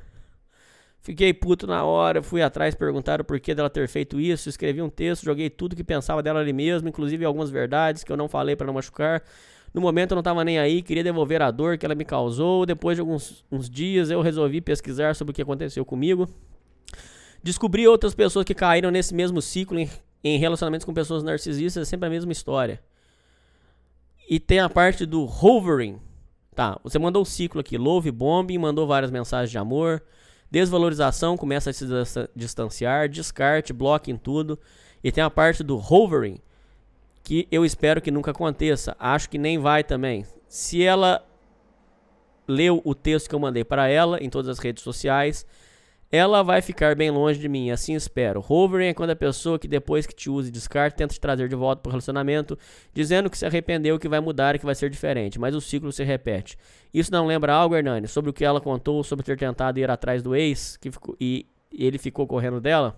Fiquei 1.02 1.34
puto 1.34 1.68
na 1.68 1.84
hora, 1.84 2.24
fui 2.24 2.42
atrás 2.42 2.76
perguntar 2.76 3.20
o 3.20 3.26
porquê 3.26 3.54
dela 3.54 3.70
ter 3.70 3.90
feito 3.90 4.22
isso, 4.22 4.48
escrevi 4.48 4.82
um 4.82 4.90
texto, 4.90 5.26
joguei 5.26 5.50
tudo 5.50 5.76
que 5.76 5.84
pensava 5.84 6.24
dela 6.24 6.40
ali 6.40 6.54
mesmo, 6.54 6.88
inclusive 6.88 7.26
algumas 7.26 7.50
verdades 7.50 8.06
que 8.06 8.12
eu 8.12 8.16
não 8.16 8.30
falei 8.30 8.56
para 8.56 8.68
não 8.68 8.74
machucar. 8.74 9.22
No 9.74 9.82
momento 9.82 10.12
eu 10.12 10.16
não 10.16 10.24
tava 10.24 10.44
nem 10.44 10.60
aí, 10.60 10.82
queria 10.82 11.04
devolver 11.04 11.42
a 11.42 11.50
dor 11.50 11.78
que 11.78 11.86
ela 11.86 11.96
me 11.96 12.06
causou. 12.06 12.66
Depois 12.66 12.96
de 12.96 13.02
alguns 13.02 13.44
uns 13.52 13.70
dias 13.70 14.12
eu 14.12 14.22
resolvi 14.22 14.62
pesquisar 14.62 15.16
sobre 15.16 15.32
o 15.32 15.34
que 15.34 15.42
aconteceu 15.42 15.84
comigo. 15.84 16.30
Descobri 17.42 17.88
outras 17.88 18.14
pessoas 18.14 18.46
que 18.46 18.54
caíram 18.54 18.92
nesse 18.92 19.14
mesmo 19.14 19.42
ciclo 19.42 19.80
em, 19.80 19.90
em 20.24 20.38
relacionamentos 20.38 20.86
com 20.86 20.94
pessoas 20.94 21.24
narcisistas, 21.24 21.88
é 21.88 21.90
sempre 21.90 22.08
a 22.08 22.10
mesma 22.10 22.32
história. 22.32 22.80
E 24.30 24.40
tem 24.40 24.60
a 24.60 24.70
parte 24.70 25.06
do 25.06 25.26
hovering. 25.26 26.00
Tá, 26.56 26.80
você 26.84 27.00
mandou 27.00 27.24
o 27.24 27.26
ciclo 27.26 27.60
aqui, 27.60 27.78
love 27.78 28.12
bombing, 28.12 28.60
mandou 28.60 28.86
várias 28.86 29.10
mensagens 29.10 29.50
de 29.50 29.58
amor, 29.58 30.04
desvalorização, 30.52 31.36
começa 31.36 31.72
a 31.72 31.74
se 31.74 31.86
dis- 31.88 32.30
distanciar, 32.36 33.10
descarte, 33.10 33.74
bloque 33.74 34.12
em 34.12 34.18
tudo. 34.18 34.60
E 35.04 35.12
tem 35.12 35.24
a 35.24 35.32
parte 35.32 35.64
do 35.64 35.76
hovering, 35.78 36.38
que 37.24 37.48
eu 37.52 37.64
espero 37.64 38.02
que 38.02 38.12
nunca 38.12 38.32
aconteça. 38.32 38.96
Acho 39.00 39.30
que 39.30 39.38
nem 39.38 39.58
vai 39.58 39.84
também. 39.84 40.26
Se 40.48 40.84
ela 40.84 41.26
leu 42.48 42.82
o 42.84 42.94
texto 42.94 43.30
que 43.30 43.36
eu 43.36 43.40
mandei 43.40 43.64
para 43.64 43.88
ela 43.88 44.22
em 44.22 44.30
todas 44.30 44.50
as 44.50 44.60
redes 44.60 44.84
sociais, 44.84 45.46
ela 46.12 46.44
vai 46.44 46.62
ficar 46.62 46.96
bem 46.96 47.10
longe 47.10 47.40
de 47.40 47.50
mim, 47.50 47.72
assim 47.72 47.96
espero. 47.96 48.44
Hovering 48.48 48.90
é 48.90 48.94
quando 48.94 49.10
a 49.10 49.16
pessoa 49.16 49.58
que 49.58 49.68
depois 49.68 50.06
que 50.06 50.14
te 50.14 50.30
usa 50.30 50.50
e 50.50 50.52
descarta 50.52 50.98
tenta 50.98 51.14
te 51.14 51.20
trazer 51.20 51.50
de 51.50 51.56
volta 51.56 51.82
para 51.82 51.90
o 51.90 51.92
relacionamento, 51.92 52.56
dizendo 52.94 53.32
que 53.32 53.38
se 53.38 53.46
arrependeu, 53.46 53.98
que 53.98 54.08
vai 54.08 54.20
mudar 54.20 54.54
e 54.54 54.60
que 54.60 54.66
vai 54.66 54.76
ser 54.76 54.92
diferente, 54.92 55.40
mas 55.40 55.56
o 55.56 55.62
ciclo 55.62 55.92
se 55.92 56.04
repete. 56.04 56.56
Isso 56.94 57.12
não 57.12 57.26
lembra 57.26 57.54
algo, 57.54 57.76
Hernani, 57.76 58.08
sobre 58.08 58.30
o 58.30 58.34
que 58.34 58.46
ela 58.46 58.62
contou 58.62 59.04
sobre 59.04 59.26
ter 59.26 59.40
tentado 59.40 59.80
ir 59.80 59.90
atrás 59.90 60.22
do 60.22 60.36
ex 60.36 60.78
que 60.78 60.92
ficou, 60.92 61.16
e 61.20 61.48
ele 61.74 61.98
ficou 61.98 62.28
correndo 62.28 62.62
dela? 62.62 62.96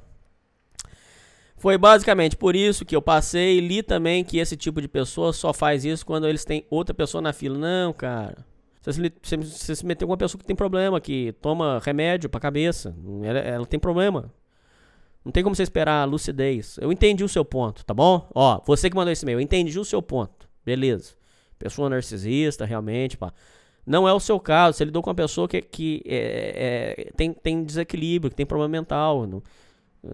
Foi 1.65 1.79
basicamente 1.79 2.37
por 2.37 2.55
isso 2.55 2.85
que 2.85 2.95
eu 2.95 3.01
passei 3.01 3.57
e 3.57 3.59
li 3.59 3.81
também 3.81 4.23
que 4.23 4.37
esse 4.37 4.55
tipo 4.55 4.79
de 4.79 4.87
pessoa 4.87 5.33
só 5.33 5.51
faz 5.51 5.83
isso 5.83 6.05
quando 6.05 6.27
eles 6.27 6.45
têm 6.45 6.63
outra 6.69 6.93
pessoa 6.93 7.23
na 7.23 7.33
fila. 7.33 7.57
Não, 7.57 7.91
cara. 7.91 8.45
Você 8.83 8.93
se, 9.23 9.35
você- 9.35 9.75
se 9.75 9.83
meteu 9.83 10.07
com 10.07 10.11
uma 10.11 10.17
pessoa 10.17 10.39
que 10.39 10.45
tem 10.45 10.55
problema, 10.55 11.01
que 11.01 11.33
toma 11.41 11.81
remédio 11.83 12.29
pra 12.29 12.39
cabeça. 12.39 12.95
Ela, 13.23 13.39
ela 13.39 13.65
tem 13.65 13.79
problema. 13.79 14.31
Não 15.25 15.31
tem 15.31 15.41
como 15.41 15.55
você 15.55 15.63
esperar 15.63 16.07
lucidez. 16.07 16.77
Eu 16.79 16.91
entendi 16.91 17.23
o 17.23 17.27
seu 17.27 17.43
ponto, 17.43 17.83
tá 17.83 17.95
bom? 17.95 18.29
Ó, 18.35 18.61
você 18.63 18.87
que 18.87 18.95
mandou 18.95 19.11
esse 19.11 19.25
e-mail, 19.25 19.37
eu 19.39 19.41
entendi 19.41 19.79
o 19.79 19.83
seu 19.85 20.03
ponto. 20.03 20.47
Beleza. 20.63 21.15
Pessoa 21.57 21.89
narcisista, 21.89 22.63
realmente, 22.63 23.17
pá. 23.17 23.33
Não 23.87 24.07
é 24.07 24.13
o 24.13 24.19
seu 24.19 24.39
caso. 24.39 24.77
Você 24.77 24.85
lidou 24.85 25.01
com 25.01 25.09
uma 25.09 25.15
pessoa 25.15 25.47
que, 25.47 25.63
que 25.63 26.03
é- 26.05 26.93
é- 27.07 27.11
tem, 27.17 27.33
tem 27.33 27.63
desequilíbrio, 27.63 28.29
que 28.29 28.35
tem 28.35 28.45
problema 28.45 28.69
mental. 28.71 29.25
não- 29.25 29.41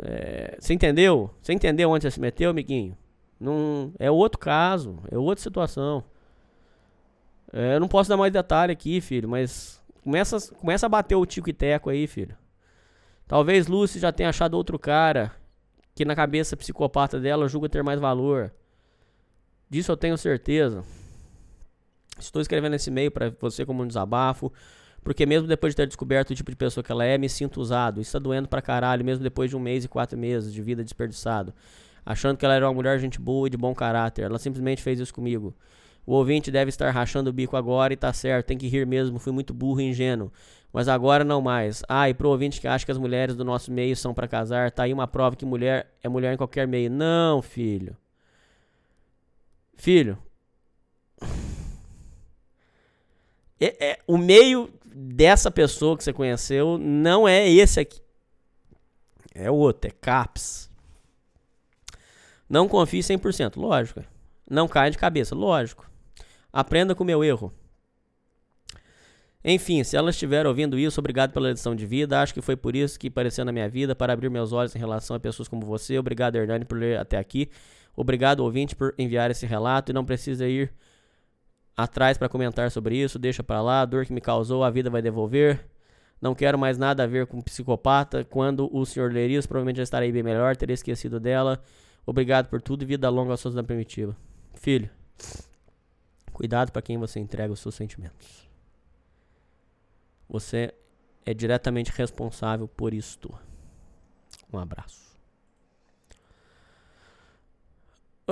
é, 0.03 0.57
você 0.59 0.73
entendeu? 0.73 1.29
Você 1.41 1.53
entendeu 1.53 1.89
onde 1.89 2.03
você 2.03 2.11
se 2.11 2.19
meteu, 2.19 2.49
amiguinho? 2.49 2.97
Não, 3.39 3.91
é 3.99 4.09
outro 4.09 4.39
caso, 4.39 4.99
é 5.11 5.17
outra 5.17 5.41
situação. 5.41 6.03
É, 7.51 7.75
eu 7.75 7.79
não 7.79 7.87
posso 7.87 8.09
dar 8.09 8.17
mais 8.17 8.31
detalhe 8.31 8.71
aqui, 8.71 9.01
filho, 9.01 9.27
mas 9.27 9.81
começa, 10.03 10.53
começa 10.55 10.85
a 10.85 10.89
bater 10.89 11.15
o 11.15 11.25
tico 11.25 11.49
e 11.49 11.53
teco 11.53 11.89
aí, 11.89 12.07
filho. 12.07 12.37
Talvez 13.27 13.67
Lucy 13.67 13.99
já 13.99 14.11
tenha 14.11 14.29
achado 14.29 14.53
outro 14.55 14.77
cara 14.77 15.31
que 15.95 16.05
na 16.05 16.15
cabeça 16.15 16.55
psicopata 16.55 17.19
dela 17.19 17.47
julga 17.47 17.69
ter 17.69 17.83
mais 17.83 17.99
valor. 17.99 18.53
Disso 19.69 19.91
eu 19.91 19.97
tenho 19.97 20.17
certeza. 20.17 20.83
Estou 22.19 22.41
escrevendo 22.41 22.75
esse 22.75 22.89
e-mail 22.89 23.09
para 23.11 23.33
você 23.39 23.65
como 23.65 23.83
um 23.83 23.87
desabafo, 23.87 24.51
porque 25.03 25.25
mesmo 25.25 25.47
depois 25.47 25.73
de 25.73 25.77
ter 25.77 25.87
descoberto 25.87 26.31
o 26.31 26.35
tipo 26.35 26.51
de 26.51 26.57
pessoa 26.57 26.83
que 26.83 26.91
ela 26.91 27.03
é, 27.03 27.17
me 27.17 27.27
sinto 27.27 27.59
usado. 27.59 27.99
Isso 27.99 28.11
tá 28.11 28.19
doendo 28.19 28.47
pra 28.47 28.61
caralho, 28.61 29.03
mesmo 29.03 29.23
depois 29.23 29.49
de 29.49 29.55
um 29.55 29.59
mês 29.59 29.83
e 29.83 29.87
quatro 29.87 30.17
meses 30.17 30.53
de 30.53 30.61
vida 30.61 30.83
desperdiçado. 30.83 31.53
Achando 32.05 32.37
que 32.37 32.45
ela 32.45 32.55
era 32.55 32.67
uma 32.67 32.73
mulher 32.73 32.99
gente 32.99 33.19
boa 33.19 33.47
e 33.47 33.49
de 33.49 33.57
bom 33.57 33.73
caráter. 33.73 34.23
Ela 34.25 34.39
simplesmente 34.39 34.81
fez 34.81 34.99
isso 34.99 35.13
comigo. 35.13 35.55
O 36.05 36.13
ouvinte 36.13 36.49
deve 36.51 36.69
estar 36.69 36.89
rachando 36.91 37.29
o 37.29 37.33
bico 37.33 37.55
agora 37.55 37.93
e 37.93 37.97
tá 37.97 38.11
certo, 38.11 38.47
tem 38.47 38.57
que 38.57 38.67
rir 38.67 38.87
mesmo, 38.87 39.19
fui 39.19 39.31
muito 39.31 39.53
burro 39.53 39.81
e 39.81 39.89
ingênuo. 39.89 40.31
Mas 40.73 40.87
agora 40.87 41.23
não 41.23 41.41
mais. 41.41 41.83
Ah, 41.87 42.09
e 42.09 42.13
pro 42.13 42.29
ouvinte 42.29 42.59
que 42.59 42.67
acha 42.67 42.85
que 42.85 42.91
as 42.91 42.97
mulheres 42.97 43.35
do 43.35 43.43
nosso 43.43 43.71
meio 43.71 43.95
são 43.95 44.13
pra 44.13 44.27
casar, 44.27 44.71
tá 44.71 44.83
aí 44.83 44.93
uma 44.93 45.07
prova 45.07 45.35
que 45.35 45.45
mulher 45.45 45.93
é 46.01 46.09
mulher 46.09 46.33
em 46.33 46.37
qualquer 46.37 46.67
meio. 46.67 46.89
Não, 46.89 47.41
filho. 47.41 47.95
Filho. 49.75 50.17
É- 53.63 53.91
é- 53.91 53.99
o 54.07 54.17
meio 54.17 54.71
dessa 54.93 55.49
pessoa 55.49 55.97
que 55.97 56.03
você 56.03 56.13
conheceu 56.13 56.77
não 56.77 57.27
é 57.27 57.49
esse 57.49 57.79
aqui. 57.79 58.01
É 59.33 59.49
outro, 59.49 59.89
é 59.89 59.93
CAPS. 59.93 60.69
Não 62.49 62.67
confie 62.67 62.99
100%, 62.99 63.55
lógico. 63.55 64.03
Não 64.49 64.67
caia 64.67 64.91
de 64.91 64.97
cabeça, 64.97 65.33
lógico. 65.33 65.89
Aprenda 66.51 66.93
com 66.93 67.03
o 67.03 67.07
meu 67.07 67.23
erro. 67.23 67.53
Enfim, 69.43 69.83
se 69.83 69.95
ela 69.95 70.09
estiver 70.09 70.45
ouvindo 70.45 70.77
isso, 70.77 70.99
obrigado 70.99 71.31
pela 71.31 71.49
lição 71.49 71.73
de 71.73 71.85
vida. 71.85 72.21
Acho 72.21 72.33
que 72.33 72.41
foi 72.41 72.55
por 72.55 72.75
isso 72.75 72.99
que 72.99 73.07
apareceu 73.07 73.45
na 73.45 73.51
minha 73.51 73.69
vida, 73.69 73.95
para 73.95 74.13
abrir 74.13 74.29
meus 74.29 74.51
olhos 74.51 74.75
em 74.75 74.79
relação 74.79 75.15
a 75.15 75.19
pessoas 75.19 75.47
como 75.47 75.65
você. 75.65 75.97
Obrigado, 75.97 76.35
Hernani, 76.35 76.65
por 76.65 76.77
ler 76.77 76.99
até 76.99 77.17
aqui. 77.17 77.49
Obrigado, 77.95 78.41
ouvinte, 78.41 78.75
por 78.75 78.93
enviar 78.97 79.31
esse 79.31 79.45
relato. 79.45 79.91
E 79.91 79.93
não 79.93 80.05
precisa 80.05 80.47
ir 80.47 80.71
atrás 81.75 82.17
para 82.17 82.29
comentar 82.29 82.69
sobre 82.71 82.95
isso. 82.97 83.17
Deixa 83.17 83.43
pra 83.43 83.61
lá. 83.61 83.81
A 83.81 83.85
dor 83.85 84.05
que 84.05 84.13
me 84.13 84.21
causou, 84.21 84.63
a 84.63 84.69
vida 84.69 84.89
vai 84.89 85.01
devolver. 85.01 85.65
Não 86.21 86.35
quero 86.35 86.57
mais 86.57 86.77
nada 86.77 87.03
a 87.03 87.07
ver 87.07 87.25
com 87.25 87.41
psicopata. 87.41 88.23
Quando 88.23 88.69
o 88.75 88.85
senhor 88.85 89.11
ler 89.11 89.29
isso, 89.29 89.47
provavelmente 89.47 89.77
já 89.77 89.83
estarei 89.83 90.11
bem 90.11 90.23
melhor. 90.23 90.55
Terei 90.55 90.73
esquecido 90.73 91.19
dela. 91.19 91.61
Obrigado 92.05 92.47
por 92.47 92.61
tudo 92.61 92.83
e 92.83 92.85
vida 92.85 93.09
longa 93.09 93.31
aos 93.31 93.39
seus 93.39 93.53
da 93.53 93.63
primitiva. 93.63 94.15
Filho, 94.55 94.89
cuidado 96.31 96.71
para 96.71 96.81
quem 96.81 96.97
você 96.97 97.19
entrega 97.19 97.53
os 97.53 97.59
seus 97.59 97.75
sentimentos. 97.75 98.49
Você 100.29 100.73
é 101.25 101.33
diretamente 101.33 101.91
responsável 101.91 102.67
por 102.67 102.93
isto. 102.93 103.33
Um 104.51 104.57
abraço. 104.57 105.10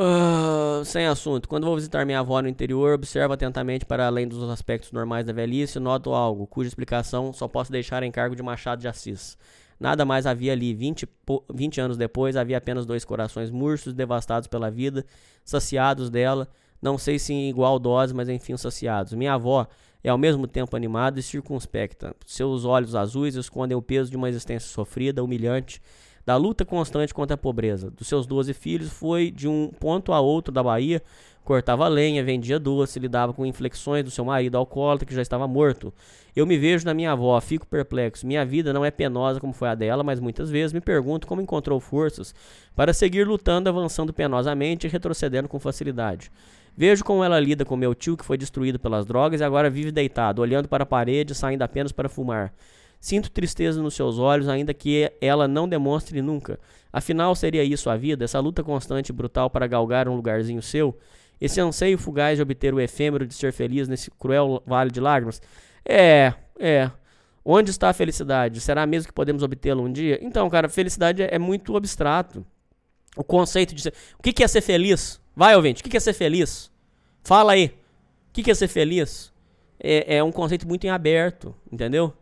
Ah, 0.01 0.82
sem 0.85 1.06
assunto. 1.08 1.49
Quando 1.49 1.65
vou 1.65 1.76
visitar 1.76 2.06
minha 2.06 2.19
avó 2.22 2.42
no 2.42 2.48
interior, 2.48 2.94
observo 2.94 3.33
atentamente 3.33 3.85
para 3.85 4.08
além 4.08 4.26
dos 4.28 4.42
aspectos 4.49 4.94
normais 4.94 5.26
da 5.26 5.33
velhice, 5.33 5.78
noto 5.78 6.14
algo, 6.14 6.48
cuja 6.48 6.69
explicação 6.69 7.33
só 7.33 7.49
posso 7.49 7.69
deixar 7.69 8.01
em 8.01 8.10
cargo 8.10 8.33
de 8.33 8.42
Machado 8.42 8.80
de 8.80 8.88
Assis. 8.88 9.38
Nada 9.78 10.06
mais 10.06 10.26
havia 10.26 10.53
ali. 10.53 10.74
20, 10.74 11.06
po- 11.06 11.44
20 11.53 11.82
anos 11.82 11.98
depois, 11.98 12.38
havia 12.38 12.58
apenas 12.58 12.85
dois 12.85 13.03
corações 13.03 13.51
murchos, 13.51 13.94
devastados 13.94 14.48
pela 14.48 14.72
vida, 14.72 15.06
saciados 15.44 16.10
dela. 16.10 16.48
Não 16.82 16.98
sei 16.98 17.19
se 17.19 17.33
em 17.33 17.49
igual 17.49 17.78
dose, 17.78 18.14
mas 18.14 18.30
enfim 18.30 18.56
saciados. 18.56 19.12
Minha 19.14 19.33
avó 19.33 19.67
é 20.01 20.08
ao 20.10 20.17
mesmo 20.17 20.48
tempo 20.48 20.78
animada 20.78 21.19
e 21.19 21.24
circunspecta. 21.24 22.15
Seus 22.26 22.64
olhos 22.64 22.96
azuis 22.96 23.35
escondem 23.35 23.78
o 23.78 23.82
peso 23.82 24.10
de 24.10 24.15
uma 24.15 24.30
existência 24.30 24.69
sofrida, 24.69 25.22
humilhante, 25.22 25.82
da 26.29 26.35
luta 26.35 26.63
constante 26.63 27.12
contra 27.12 27.33
a 27.33 27.38
pobreza. 27.40 27.90
Dos 27.90 28.08
seus 28.08 28.28
12 28.28 28.53
filhos, 28.53 28.92
foi 28.92 29.31
de 29.31 29.47
um 29.47 29.72
ponto 29.79 30.13
a 30.13 30.19
outro 30.19 30.53
da 30.53 30.62
Bahia, 30.62 31.01
cortava 31.44 31.88
lenha, 31.88 32.24
vendia 32.24 32.60
doce, 32.60 32.99
lidava 32.99 33.33
com 33.33 33.47
inflexões 33.47 34.03
do 34.03 34.12
seu 34.12 34.24
marido 34.24 34.56
alcoólatra 34.56 35.08
que 35.08 35.15
já 35.15 35.24
estava 35.24 35.47
morto. 35.47 35.92
Eu 36.35 36.45
me 36.45 36.56
vejo 36.56 36.85
na 36.85 36.94
minha 36.94 37.13
avó, 37.13 37.42
fico 37.42 37.65
perplexo. 37.65 38.28
Minha 38.28 38.45
vida 38.45 38.72
não 38.72 38.85
é 38.85 38.92
penosa 38.92 39.40
como 39.40 39.53
foi 39.53 39.69
a 39.69 39.74
dela, 39.74 40.03
mas 40.03 40.19
muitas 40.19 40.51
vezes 40.51 40.72
me 40.72 40.79
pergunto 40.79 41.26
como 41.26 41.42
encontrou 41.42 41.79
forças 41.79 42.35
para 42.76 42.94
seguir 42.94 43.28
lutando, 43.28 43.67
avançando 43.67 44.13
penosamente 44.13 44.85
e 44.85 44.88
retrocedendo 44.88 45.49
com 45.49 45.60
facilidade. 45.60 46.31
Vejo 46.78 47.03
como 47.03 47.24
ela 47.24 47.40
lida 47.40 47.65
com 47.65 47.76
meu 47.76 47.95
tio 47.95 48.15
que 48.15 48.24
foi 48.24 48.38
destruído 48.38 48.78
pelas 48.78 49.03
drogas 49.03 49.42
e 49.42 49.44
agora 49.44 49.67
vive 49.67 49.92
deitado, 49.92 50.44
olhando 50.44 50.67
para 50.67 50.83
a 50.83 50.85
parede, 50.85 51.33
saindo 51.33 51.63
apenas 51.63 51.92
para 51.92 52.08
fumar. 52.08 52.53
Sinto 52.99 53.32
tristeza 53.32 53.82
nos 53.82 53.94
seus 53.94 54.19
olhos, 54.19 54.48
ainda 54.48 54.74
que 54.74 55.12
ela 55.22 55.48
não 55.48 55.67
demonstre 55.67 56.22
nunca. 56.22 56.60
Afinal, 56.92 57.33
seria 57.35 57.64
isso 57.64 57.90
a 57.90 57.96
vida? 57.96 58.26
Essa 58.26 58.40
luta 58.40 58.64
constante 58.64 59.10
e 59.10 59.14
brutal 59.14 59.49
para 59.49 59.67
galgar 59.67 60.10
um 60.10 60.15
lugarzinho 60.15 60.62
seu? 60.62 60.98
Esse 61.40 61.62
anseio 61.62 61.98
fugaz 61.98 62.38
de 62.38 62.42
obter 62.42 62.74
o 62.74 62.80
efêmero 62.80 63.26
de 63.26 63.33
ser 63.33 63.53
feliz 63.53 63.88
nesse 63.88 64.12
cruel 64.12 64.62
vale 64.65 64.92
de 64.92 64.99
lágrimas? 64.99 65.42
É, 65.85 66.33
é. 66.60 66.92
Onde 67.46 67.72
está 67.72 67.90
a 67.90 67.94
felicidade? 67.94 68.60
Será 68.60 68.85
mesmo 68.85 69.08
que 69.08 69.14
podemos 69.14 69.42
obtê-la 69.44 69.82
um 69.82 69.92
dia? 69.92 70.19
Então, 70.22 70.49
cara, 70.49 70.67
felicidade 70.67 71.24
é, 71.24 71.40
muito 71.40 71.76
abstrato. 71.78 72.46
O 73.15 73.24
conceito 73.24 73.74
de 73.74 73.82
ser. 73.82 73.94
O 74.17 74.22
que 74.22 74.44
é 74.44 74.48
ser 74.48 74.62
feliz? 74.62 75.22
Vai, 75.35 75.56
ouvinte, 75.56 75.82
o 75.82 75.90
que 75.90 75.96
é 75.96 75.99
ser 75.99 76.14
feliz? 76.14 76.69
Fala 77.24 77.53
aí. 77.53 77.67
O 78.30 78.33
que 78.33 78.44
que 78.44 78.51
é 78.51 78.53
ser 78.53 78.67
feliz? 78.67 79.33
É, 79.80 80.17
é 80.17 80.24
um 80.24 80.32
conceito 80.32 80.67
muito 80.67 80.85
em 80.85 80.90
aberto, 80.90 81.56
entendeu? 81.72 82.14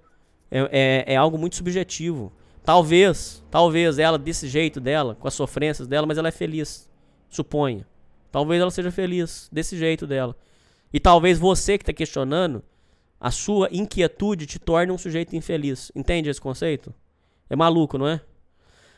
É, 0.50 1.06
é, 1.08 1.14
é 1.14 1.16
algo 1.16 1.38
muito 1.38 1.56
subjetivo. 1.56 2.32
Talvez, 2.64 3.44
talvez 3.50 3.98
ela, 3.98 4.18
desse 4.18 4.48
jeito 4.48 4.82
dela, 4.82 5.16
com 5.16 5.28
as 5.28 5.34
sofrências 5.34 5.88
dela, 5.88 6.06
mas 6.06 6.18
ela 6.18 6.28
é 6.28 6.32
feliz. 6.32 6.90
Suponha. 7.30 7.88
Talvez 8.32 8.62
ela 8.62 8.72
seja 8.72 8.92
feliz, 8.92 9.50
desse 9.52 9.78
jeito 9.78 10.06
dela. 10.06 10.36
E 10.92 11.00
talvez 11.00 11.40
você 11.40 11.78
que 11.78 11.84
está 11.84 11.94
questionando, 11.94 12.64
a 13.20 13.32
sua 13.32 13.70
inquietude 13.72 14.46
te 14.46 14.60
torne 14.60 14.92
um 14.92 14.98
sujeito 14.98 15.36
infeliz. 15.36 15.92
Entende 15.96 16.30
esse 16.30 16.42
conceito? 16.42 16.94
É 17.50 17.56
maluco, 17.56 17.98
não 17.98 18.08
é? 18.08 18.22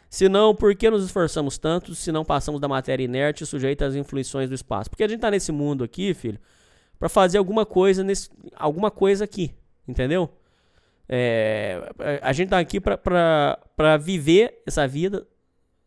Se 0.10 0.28
não, 0.28 0.56
por 0.56 0.76
que 0.76 0.90
nos 0.90 1.06
esforçamos 1.06 1.58
tanto 1.58 1.94
se 1.94 2.12
não 2.12 2.26
passamos 2.26 2.60
da 2.60 2.68
matéria 2.68 3.04
inerte 3.04 3.46
sujeita 3.46 3.86
às 3.86 3.94
influências 3.94 4.50
do 4.50 4.56
espaço? 4.56 4.90
Porque 4.90 5.04
a 5.04 5.08
gente 5.08 5.20
tá 5.20 5.30
nesse 5.30 5.52
mundo 5.52 5.84
aqui, 5.84 6.14
filho, 6.16 6.40
para 6.98 7.08
fazer 7.08 7.38
alguma 7.38 7.66
coisa 7.66 8.04
nesse, 8.04 8.30
alguma 8.56 8.90
coisa 8.90 9.24
aqui, 9.24 9.54
entendeu? 9.88 10.30
É, 11.12 11.92
a 12.22 12.32
gente 12.32 12.50
tá 12.50 12.60
aqui 12.60 12.80
pra 12.80 13.98
viver 14.00 14.62
essa 14.66 14.88
vida 14.88 15.26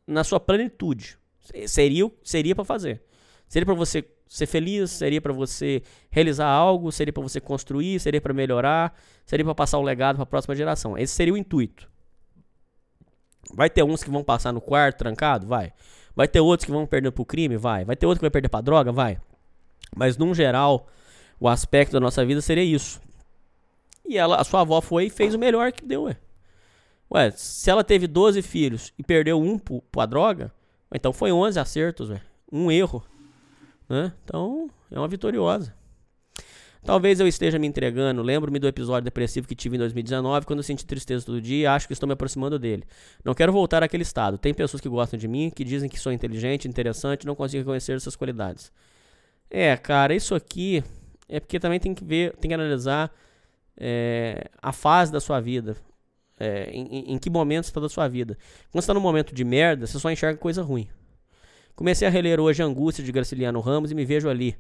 na 0.07 0.25
sua 0.25 0.41
plenitude. 0.41 1.17
Seria 1.67 2.07
o- 2.07 2.13
seria 2.25 2.55
para 2.55 2.65
fazer. 2.65 3.03
Seria 3.49 3.65
para 3.67 3.75
você 3.75 4.05
ser 4.27 4.47
feliz, 4.47 4.91
seria 4.91 5.21
para 5.21 5.33
você 5.33 5.83
realizar 6.11 6.47
algo, 6.49 6.91
seria 6.91 7.13
para 7.13 7.23
você 7.23 7.41
construir, 7.41 8.01
seria 8.01 8.21
para 8.21 8.33
melhorar, 8.33 8.99
seria 9.27 9.45
para 9.45 9.55
passar 9.55 9.79
o 9.79 9.83
legado 9.83 10.17
para 10.17 10.23
a 10.23 10.27
próxima 10.27 10.57
geração. 10.57 10.97
Esse 10.99 11.15
seria 11.15 11.35
o 11.35 11.37
intuito. 11.37 11.89
Vai 13.55 13.69
ter 13.69 13.83
uns 13.83 14.03
que 14.03 14.11
vão 14.11 14.25
passar 14.25 14.53
no 14.53 14.61
quarto 14.61 14.99
trancado? 14.99 15.47
Vai. 15.47 15.73
Vai 16.17 16.27
ter 16.27 16.41
outros 16.41 16.65
que 16.65 16.73
vão 16.73 16.87
perder 16.87 17.11
pro 17.13 17.25
crime? 17.25 17.57
Vai. 17.57 17.85
Vai 17.85 17.95
ter 17.97 18.07
outro 18.07 18.21
que 18.21 18.25
vai 18.25 18.31
perder 18.31 18.49
pra 18.49 18.61
droga? 18.61 18.91
Vai. 18.91 19.19
Mas, 19.95 20.17
num 20.17 20.35
geral, 20.35 20.89
o 21.39 21.49
aspecto 21.49 21.93
da 21.93 22.01
nossa 22.01 22.25
vida 22.25 22.41
seria 22.41 22.65
isso. 22.65 23.01
E 24.13 24.19
ela, 24.19 24.37
a 24.37 24.45
sua 24.45 24.61
avó 24.61 24.79
foi 24.83 25.07
e 25.07 25.11
fez 25.11 25.35
o 25.35 25.39
melhor 25.39 25.73
que 25.73 25.87
deu, 25.87 26.03
ué. 26.03 26.19
Ué, 27.11 27.31
se 27.31 27.71
ela 27.71 27.83
teve 27.83 28.07
12 28.07 28.43
filhos 28.43 28.93
e 28.99 29.03
perdeu 29.03 29.41
um 29.41 29.59
pra 29.59 30.05
droga, 30.05 30.53
então 30.95 31.15
foi 31.15 31.33
11 31.33 31.59
acertos, 31.59 32.11
ué. 32.11 32.21
Um 32.53 32.71
erro. 32.71 33.03
Né? 33.89 34.13
Então, 34.23 34.69
é 34.91 34.99
uma 34.99 35.09
vitoriosa. 35.09 35.75
Talvez 36.85 37.21
eu 37.21 37.27
esteja 37.27 37.59
me 37.59 37.67
entregando. 37.67 38.21
Lembro-me 38.21 38.59
do 38.59 38.69
episódio 38.69 39.05
depressivo 39.05 39.49
que 39.49 39.55
tive 39.55 39.77
em 39.77 39.79
2019, 39.79 40.45
quando 40.45 40.59
eu 40.59 40.63
senti 40.63 40.85
tristeza 40.85 41.25
todo 41.25 41.41
dia 41.41 41.63
e 41.63 41.67
acho 41.67 41.87
que 41.87 41.95
estou 41.95 42.07
me 42.07 42.13
aproximando 42.13 42.59
dele. 42.59 42.85
Não 43.25 43.33
quero 43.33 43.51
voltar 43.51 43.83
àquele 43.83 44.03
estado. 44.03 44.37
Tem 44.37 44.53
pessoas 44.53 44.83
que 44.83 44.91
gostam 44.91 45.19
de 45.19 45.27
mim, 45.27 45.49
que 45.49 45.65
dizem 45.65 45.89
que 45.89 45.99
sou 45.99 46.13
inteligente, 46.13 46.69
interessante, 46.69 47.27
não 47.27 47.35
consigo 47.35 47.61
reconhecer 47.61 47.93
essas 47.93 48.15
qualidades. 48.15 48.71
É, 49.49 49.75
cara, 49.75 50.15
isso 50.15 50.35
aqui 50.35 50.85
é 51.31 51.41
porque 51.41 51.59
também 51.59 51.81
tem 51.81 51.95
que 51.95 52.05
ver, 52.05 52.37
tem 52.37 52.51
que 52.51 52.55
analisar 52.55 53.11
é, 53.79 54.51
a 54.61 54.73
fase 54.73 55.13
da 55.13 55.21
sua 55.21 55.41
vida. 55.41 55.77
É, 56.39 56.71
em, 56.73 57.13
em- 57.13 57.19
que 57.19 57.31
momento 57.31 57.65
você 57.65 57.71
está 57.71 57.81
da 57.81 57.89
sua 57.89 58.09
vida. 58.09 58.37
Quando 58.71 58.81
você 58.83 58.85
está 58.85 58.95
num 58.95 59.01
momento 59.01 59.35
de 59.35 59.45
merda, 59.45 59.87
você 59.87 59.99
só 59.99 60.11
enxerga 60.11 60.39
coisa 60.39 60.63
ruim. 60.63 60.89
Comecei 61.75 62.07
a 62.07 62.11
reler 62.11 62.41
hoje 62.41 62.63
Angústia 62.63 63.05
de 63.05 63.13
Graciliano 63.13 63.61
Ramos 63.61 63.91
e 63.91 63.95
me 63.95 64.05
vejo 64.05 64.29
ali. 64.29 64.57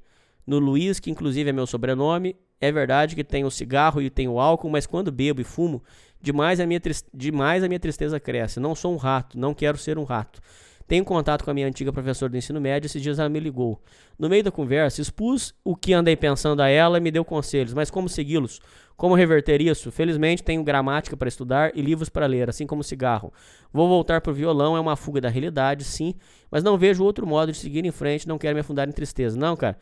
No 0.46 0.58
Luiz, 0.58 0.98
que 1.00 1.10
inclusive 1.10 1.50
é 1.50 1.52
meu 1.52 1.66
sobrenome, 1.66 2.36
é 2.60 2.70
verdade 2.72 3.14
que 3.14 3.24
tem 3.24 3.44
o 3.44 3.50
cigarro 3.50 4.00
e 4.00 4.10
tem 4.10 4.28
o 4.28 4.40
álcool, 4.40 4.70
mas 4.70 4.86
quando 4.86 5.10
bebo 5.12 5.40
e 5.40 5.44
fumo, 5.44 5.82
demais 6.20 6.60
a 6.60 6.66
minha, 6.66 6.80
demais 7.12 7.62
a 7.62 7.68
minha 7.68 7.80
tristeza 7.80 8.18
cresce. 8.20 8.60
Não 8.60 8.74
sou 8.74 8.92
um 8.92 8.96
rato, 8.96 9.38
não 9.38 9.54
quero 9.54 9.76
ser 9.78 9.98
um 9.98 10.04
rato. 10.04 10.40
Tenho 10.86 11.04
contato 11.04 11.44
com 11.44 11.50
a 11.50 11.54
minha 11.54 11.66
antiga 11.66 11.92
professora 11.92 12.30
do 12.30 12.36
ensino 12.36 12.60
médio, 12.60 12.86
esses 12.86 13.00
dias 13.00 13.18
ela 13.18 13.28
me 13.28 13.40
ligou. 13.40 13.80
No 14.18 14.28
meio 14.28 14.42
da 14.42 14.50
conversa, 14.50 15.00
expus 15.00 15.54
o 15.64 15.74
que 15.76 15.92
andei 15.92 16.16
pensando 16.16 16.60
a 16.60 16.68
ela 16.68 16.98
e 16.98 17.00
me 17.00 17.10
deu 17.10 17.24
conselhos, 17.24 17.74
mas 17.74 17.90
como 17.90 18.08
segui-los? 18.08 18.60
Como 18.96 19.14
reverter 19.14 19.60
isso? 19.60 19.90
Felizmente 19.90 20.42
tenho 20.42 20.62
gramática 20.62 21.16
para 21.16 21.28
estudar 21.28 21.72
e 21.74 21.82
livros 21.82 22.08
para 22.08 22.26
ler, 22.26 22.48
assim 22.48 22.66
como 22.66 22.84
cigarro. 22.84 23.32
Vou 23.72 23.88
voltar 23.88 24.20
pro 24.20 24.32
violão, 24.32 24.76
é 24.76 24.80
uma 24.80 24.96
fuga 24.96 25.20
da 25.20 25.28
realidade, 25.28 25.84
sim, 25.84 26.14
mas 26.50 26.62
não 26.62 26.76
vejo 26.78 27.02
outro 27.02 27.26
modo 27.26 27.50
de 27.50 27.58
seguir 27.58 27.84
em 27.84 27.90
frente, 27.90 28.28
não 28.28 28.38
quero 28.38 28.54
me 28.54 28.60
afundar 28.60 28.88
em 28.88 28.92
tristeza. 28.92 29.36
Não, 29.36 29.56
cara. 29.56 29.78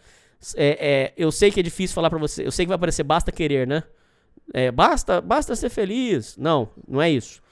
É, 0.56 0.68
é, 0.81 1.12
eu 1.16 1.31
sei 1.31 1.50
que 1.50 1.60
é 1.60 1.62
difícil 1.62 1.94
falar 1.94 2.08
pra 2.08 2.18
você, 2.18 2.47
eu 2.47 2.50
sei 2.50 2.65
que 2.65 2.70
vai 2.70 2.78
parecer 2.78 3.02
basta 3.02 3.31
querer, 3.31 3.66
né? 3.66 3.83
É, 4.54 4.70
basta, 4.70 5.20
basta 5.20 5.54
ser 5.54 5.68
feliz. 5.68 6.36
Não, 6.36 6.68
não 6.88 7.00
é 7.00 7.10
isso. 7.10 7.42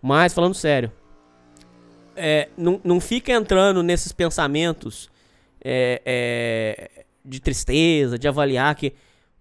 Mas 0.00 0.32
falando 0.32 0.54
sério, 0.54 0.90
é, 2.18 2.48
não, 2.56 2.80
não 2.84 3.00
fica 3.00 3.32
entrando 3.32 3.82
nesses 3.82 4.12
pensamentos 4.12 5.10
é, 5.64 6.02
é, 6.04 7.04
de 7.24 7.40
tristeza, 7.40 8.18
de 8.18 8.26
avaliar 8.28 8.74
que 8.74 8.92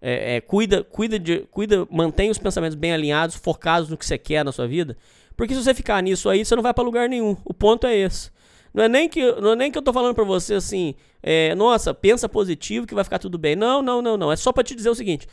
é, 0.01 0.35
é, 0.35 0.41
cuida, 0.41 0.83
cuida 0.83 1.19
de, 1.19 1.39
cuida, 1.51 1.87
mantém 1.89 2.29
os 2.29 2.37
pensamentos 2.37 2.75
bem 2.75 2.93
alinhados, 2.93 3.35
focados 3.35 3.89
no 3.89 3.97
que 3.97 4.05
você 4.05 4.17
quer 4.17 4.45
na 4.45 4.51
sua 4.51 4.67
vida. 4.67 4.95
Porque 5.35 5.53
se 5.53 5.63
você 5.63 5.73
ficar 5.73 6.01
nisso 6.01 6.29
aí, 6.29 6.45
você 6.45 6.55
não 6.55 6.63
vai 6.63 6.73
pra 6.73 6.83
lugar 6.83 7.09
nenhum. 7.09 7.35
O 7.43 7.53
ponto 7.53 7.85
é 7.85 7.95
esse. 7.95 8.31
Não 8.73 8.83
é 8.83 8.87
nem 8.87 9.09
que, 9.09 9.31
não 9.41 9.51
é 9.51 9.55
nem 9.55 9.71
que 9.71 9.77
eu 9.77 9.81
tô 9.81 9.91
falando 9.91 10.13
pra 10.13 10.23
você 10.23 10.55
assim, 10.55 10.93
é, 11.21 11.55
nossa, 11.55 11.93
pensa 11.93 12.29
positivo 12.29 12.85
que 12.85 12.93
vai 12.93 13.03
ficar 13.03 13.19
tudo 13.19 13.37
bem. 13.37 13.55
Não, 13.55 13.81
não, 13.81 14.01
não, 14.01 14.17
não. 14.17 14.31
É 14.31 14.35
só 14.35 14.51
pra 14.51 14.63
te 14.63 14.75
dizer 14.75 14.89
o 14.89 14.95
seguinte, 14.95 15.27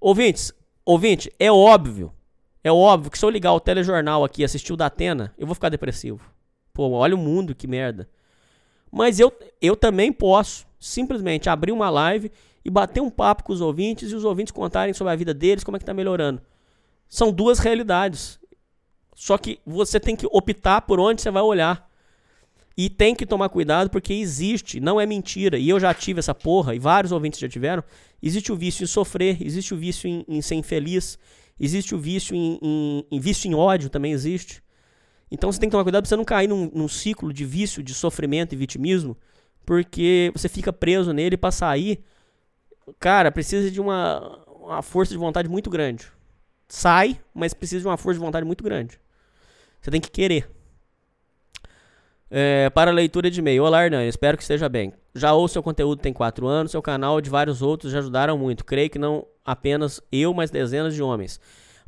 ouvintes, 0.00 0.52
ouvinte, 0.84 1.32
é 1.38 1.52
óbvio, 1.52 2.12
é 2.64 2.72
óbvio 2.72 3.10
que 3.10 3.18
se 3.18 3.24
eu 3.24 3.30
ligar 3.30 3.52
o 3.52 3.60
telejornal 3.60 4.24
aqui 4.24 4.42
e 4.42 4.44
assistir 4.44 4.72
o 4.72 4.76
da 4.76 4.86
Atena, 4.86 5.32
eu 5.38 5.46
vou 5.46 5.54
ficar 5.54 5.68
depressivo. 5.68 6.20
Pô, 6.80 6.88
olha 6.92 7.14
o 7.14 7.18
mundo, 7.18 7.54
que 7.54 7.66
merda. 7.66 8.08
Mas 8.90 9.20
eu, 9.20 9.30
eu 9.60 9.76
também 9.76 10.10
posso 10.10 10.66
simplesmente 10.78 11.50
abrir 11.50 11.72
uma 11.72 11.90
live 11.90 12.32
e 12.64 12.70
bater 12.70 13.02
um 13.02 13.10
papo 13.10 13.44
com 13.44 13.52
os 13.52 13.60
ouvintes 13.60 14.10
e 14.10 14.14
os 14.14 14.24
ouvintes 14.24 14.50
contarem 14.50 14.94
sobre 14.94 15.12
a 15.12 15.16
vida 15.16 15.34
deles, 15.34 15.62
como 15.62 15.76
é 15.76 15.78
que 15.78 15.84
tá 15.84 15.92
melhorando. 15.92 16.40
São 17.06 17.30
duas 17.30 17.58
realidades. 17.58 18.40
Só 19.14 19.36
que 19.36 19.60
você 19.66 20.00
tem 20.00 20.16
que 20.16 20.26
optar 20.32 20.80
por 20.80 20.98
onde 20.98 21.20
você 21.20 21.30
vai 21.30 21.42
olhar. 21.42 21.86
E 22.74 22.88
tem 22.88 23.14
que 23.14 23.26
tomar 23.26 23.50
cuidado 23.50 23.90
porque 23.90 24.14
existe, 24.14 24.80
não 24.80 24.98
é 24.98 25.04
mentira. 25.04 25.58
E 25.58 25.68
eu 25.68 25.78
já 25.78 25.92
tive 25.92 26.20
essa 26.20 26.34
porra, 26.34 26.74
e 26.74 26.78
vários 26.78 27.12
ouvintes 27.12 27.38
já 27.38 27.46
tiveram. 27.46 27.84
Existe 28.22 28.50
o 28.50 28.56
vício 28.56 28.84
em 28.84 28.86
sofrer, 28.86 29.36
existe 29.42 29.74
o 29.74 29.76
vício 29.76 30.08
em, 30.08 30.24
em 30.26 30.40
ser 30.40 30.54
infeliz, 30.54 31.18
existe 31.60 31.94
o 31.94 31.98
vício 31.98 32.34
em, 32.34 32.58
em, 32.62 33.06
em 33.10 33.20
vício 33.20 33.50
em 33.50 33.54
ódio 33.54 33.90
também 33.90 34.12
existe. 34.12 34.62
Então 35.30 35.50
você 35.50 35.60
tem 35.60 35.68
que 35.68 35.72
tomar 35.72 35.84
cuidado 35.84 36.02
pra 36.02 36.08
você 36.08 36.16
não 36.16 36.24
cair 36.24 36.48
num, 36.48 36.70
num 36.74 36.88
ciclo 36.88 37.32
de 37.32 37.44
vício, 37.44 37.82
de 37.82 37.94
sofrimento 37.94 38.52
e 38.52 38.56
vitimismo, 38.56 39.16
porque 39.64 40.32
você 40.34 40.48
fica 40.48 40.72
preso 40.72 41.12
nele 41.12 41.36
pra 41.36 41.50
sair. 41.50 42.02
Cara, 42.98 43.30
precisa 43.30 43.70
de 43.70 43.80
uma, 43.80 44.38
uma 44.48 44.82
força 44.82 45.12
de 45.12 45.18
vontade 45.18 45.48
muito 45.48 45.70
grande. 45.70 46.10
Sai, 46.68 47.20
mas 47.32 47.54
precisa 47.54 47.82
de 47.82 47.86
uma 47.86 47.96
força 47.96 48.18
de 48.18 48.24
vontade 48.24 48.44
muito 48.44 48.64
grande. 48.64 48.98
Você 49.80 49.90
tem 49.90 50.00
que 50.00 50.10
querer. 50.10 50.50
É, 52.30 52.70
para 52.70 52.90
a 52.90 52.94
leitura 52.94 53.30
de 53.30 53.40
e-mail. 53.40 53.64
Olá, 53.64 53.84
Hernani, 53.84 54.08
espero 54.08 54.36
que 54.36 54.42
esteja 54.42 54.68
bem. 54.68 54.92
Já 55.14 55.32
ouço 55.32 55.54
seu 55.54 55.62
conteúdo 55.62 56.00
tem 56.00 56.12
4 56.12 56.46
anos, 56.46 56.70
seu 56.70 56.80
canal 56.80 57.18
e 57.18 57.22
de 57.22 57.30
vários 57.30 57.60
outros 57.60 57.90
já 57.90 57.98
ajudaram 57.98 58.38
muito. 58.38 58.64
Creio 58.64 58.88
que 58.88 58.98
não 58.98 59.26
apenas 59.44 60.00
eu, 60.12 60.32
mas 60.32 60.50
dezenas 60.50 60.94
de 60.94 61.02
homens. 61.02 61.40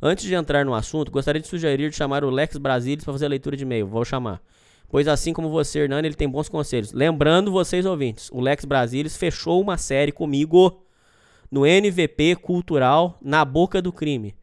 Antes 0.05 0.25
de 0.25 0.35
entrar 0.35 0.65
no 0.65 0.73
assunto, 0.73 1.09
gostaria 1.09 1.41
de 1.41 1.47
sugerir 1.47 1.89
de 1.89 1.95
chamar 1.95 2.25
o 2.25 2.29
Lex 2.29 2.57
Brasilis 2.57 3.05
para 3.05 3.13
fazer 3.13 3.25
a 3.25 3.29
leitura 3.29 3.55
de 3.55 3.63
e-mail. 3.63 3.87
Vou 3.87 4.03
chamar. 4.03 4.41
Pois 4.89 5.07
assim 5.07 5.31
como 5.31 5.47
você, 5.47 5.79
Hernani, 5.79 6.09
ele 6.09 6.15
tem 6.15 6.27
bons 6.27 6.49
conselhos. 6.49 6.91
Lembrando 6.91 7.53
vocês, 7.53 7.85
ouvintes, 7.85 8.29
o 8.33 8.41
Lex 8.41 8.65
Brasilis 8.65 9.15
fechou 9.15 9.61
uma 9.61 9.77
série 9.77 10.11
comigo 10.11 10.83
no 11.49 11.65
NVP 11.65 12.35
Cultural 12.35 13.17
Na 13.21 13.45
Boca 13.45 13.81
do 13.81 13.93
Crime. 13.93 14.35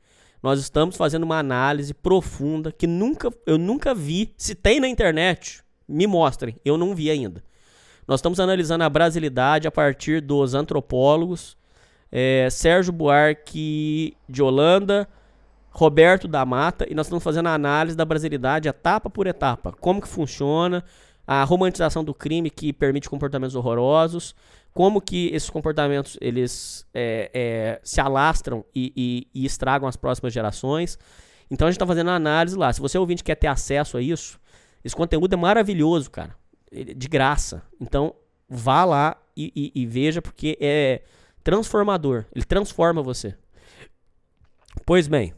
Nós 0.42 0.58
estamos 0.60 0.96
fazendo 0.96 1.24
uma 1.24 1.38
análise 1.38 1.92
profunda 1.92 2.72
que 2.72 2.86
nunca, 2.86 3.30
eu 3.44 3.58
nunca 3.58 3.94
vi. 3.94 4.32
Se 4.38 4.54
tem 4.54 4.80
na 4.80 4.88
internet, 4.88 5.62
me 5.86 6.06
mostrem. 6.06 6.56
Eu 6.64 6.78
não 6.78 6.94
vi 6.94 7.10
ainda. 7.10 7.44
Nós 8.08 8.20
estamos 8.20 8.40
analisando 8.40 8.82
a 8.82 8.88
brasilidade 8.88 9.68
a 9.68 9.70
partir 9.70 10.22
dos 10.22 10.54
antropólogos 10.54 11.54
é, 12.10 12.48
Sérgio 12.50 12.92
Buarque 12.92 14.16
de 14.28 14.42
Holanda, 14.42 15.06
Roberto 15.70 16.26
da 16.28 16.44
Mata, 16.44 16.86
e 16.90 16.94
nós 16.94 17.06
estamos 17.06 17.22
fazendo 17.22 17.46
a 17.48 17.54
análise 17.54 17.96
da 17.96 18.04
brasilidade 18.04 18.68
etapa 18.68 19.08
por 19.08 19.26
etapa. 19.26 19.72
Como 19.72 20.00
que 20.00 20.08
funciona, 20.08 20.84
a 21.26 21.44
romantização 21.44 22.02
do 22.02 22.12
crime 22.12 22.50
que 22.50 22.72
permite 22.72 23.08
comportamentos 23.08 23.54
horrorosos, 23.54 24.34
como 24.74 25.00
que 25.00 25.28
esses 25.32 25.48
comportamentos 25.50 26.16
eles 26.20 26.86
é, 26.92 27.30
é, 27.32 27.80
se 27.84 28.00
alastram 28.00 28.64
e, 28.74 28.92
e- 28.96 29.42
e 29.42 29.46
estragam 29.46 29.88
as 29.88 29.96
próximas 29.96 30.32
gerações. 30.32 30.98
Então 31.50 31.66
a 31.66 31.70
gente 31.70 31.76
está 31.76 31.86
fazendo 31.86 32.08
uma 32.08 32.14
análise 32.16 32.56
lá. 32.56 32.72
Se 32.72 32.80
você 32.80 32.96
ouvinte 32.98 33.22
quer 33.24 33.34
ter 33.36 33.46
acesso 33.48 33.96
a 33.96 34.02
isso, 34.02 34.38
esse 34.84 34.94
conteúdo 34.94 35.32
é 35.32 35.36
maravilhoso, 35.36 36.10
cara. 36.10 36.34
De 36.72 37.08
graça. 37.08 37.62
Então 37.80 38.14
vá 38.48 38.84
lá 38.84 39.16
e- 39.36 39.72
e 39.74 39.86
veja, 39.86 40.20
porque 40.22 40.56
é 40.60 41.02
transformador. 41.42 42.24
Ele 42.34 42.44
transforma 42.44 43.02
você. 43.02 43.36
Pois 44.86 45.08
bem, 45.08 45.32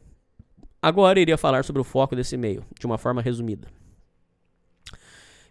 agora 0.83 1.21
iria 1.21 1.39
falar 1.39 1.65
sobre 1.65 1.81
o 1.81 1.85
foco 1.85 2.17
desse 2.17 2.35
e-mail, 2.35 2.65
de 2.79 2.85
uma 2.85 2.99
forma 2.99 3.23
resumida. 3.23 3.69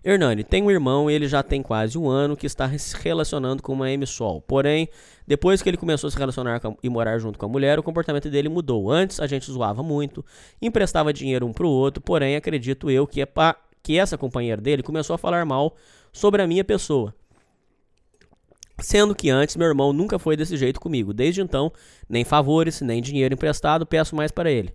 Hernani 0.04 0.44
tem 0.44 0.64
um 0.64 0.72
irmão 0.72 1.12
e 1.12 1.14
ele 1.14 1.28
já 1.28 1.44
tem 1.44 1.62
quase 1.62 1.96
um 1.96 2.10
ano 2.10 2.36
que 2.36 2.48
está 2.48 2.68
se 2.76 2.98
relacionando 2.98 3.62
com 3.62 3.72
uma 3.72 3.90
M-Sol. 3.92 4.42
Porém, 4.42 4.90
depois 5.28 5.62
que 5.62 5.70
ele 5.70 5.78
começou 5.78 6.08
a 6.08 6.12
se 6.12 6.18
relacionar 6.18 6.60
com 6.60 6.76
e 6.82 6.90
morar 6.90 7.20
junto 7.20 7.38
com 7.38 7.46
a 7.46 7.50
mulher, 7.50 7.78
o 7.78 7.84
comportamento 7.84 8.28
dele 8.28 8.50
mudou. 8.50 8.92
Antes 8.92 9.20
a 9.20 9.28
gente 9.28 9.52
zoava 9.52 9.84
muito, 9.84 10.26
emprestava 10.60 11.14
dinheiro 11.14 11.46
um 11.46 11.54
pro 11.54 11.70
outro, 11.70 12.02
porém 12.02 12.36
acredito 12.36 12.90
eu 12.90 13.06
que, 13.06 13.22
é 13.22 13.28
pa- 13.28 13.56
que 13.84 14.00
essa 14.00 14.18
companheira 14.18 14.60
dele 14.60 14.82
começou 14.82 15.14
a 15.14 15.20
falar 15.20 15.46
mal 15.46 15.76
sobre 16.12 16.42
a 16.42 16.48
minha 16.48 16.64
pessoa. 16.64 17.14
Sendo 18.80 19.14
que 19.14 19.30
antes 19.30 19.56
meu 19.56 19.68
irmão 19.68 19.94
nunca 19.94 20.18
foi 20.18 20.36
desse 20.36 20.58
jeito 20.58 20.80
comigo. 20.80 21.14
Desde 21.14 21.42
então, 21.42 21.72
nem 22.10 22.24
favores, 22.26 22.82
nem 22.82 23.00
dinheiro 23.04 23.36
emprestado 23.36 23.86
peço 23.86 24.16
mais 24.16 24.32
para 24.32 24.50
ele. 24.50 24.74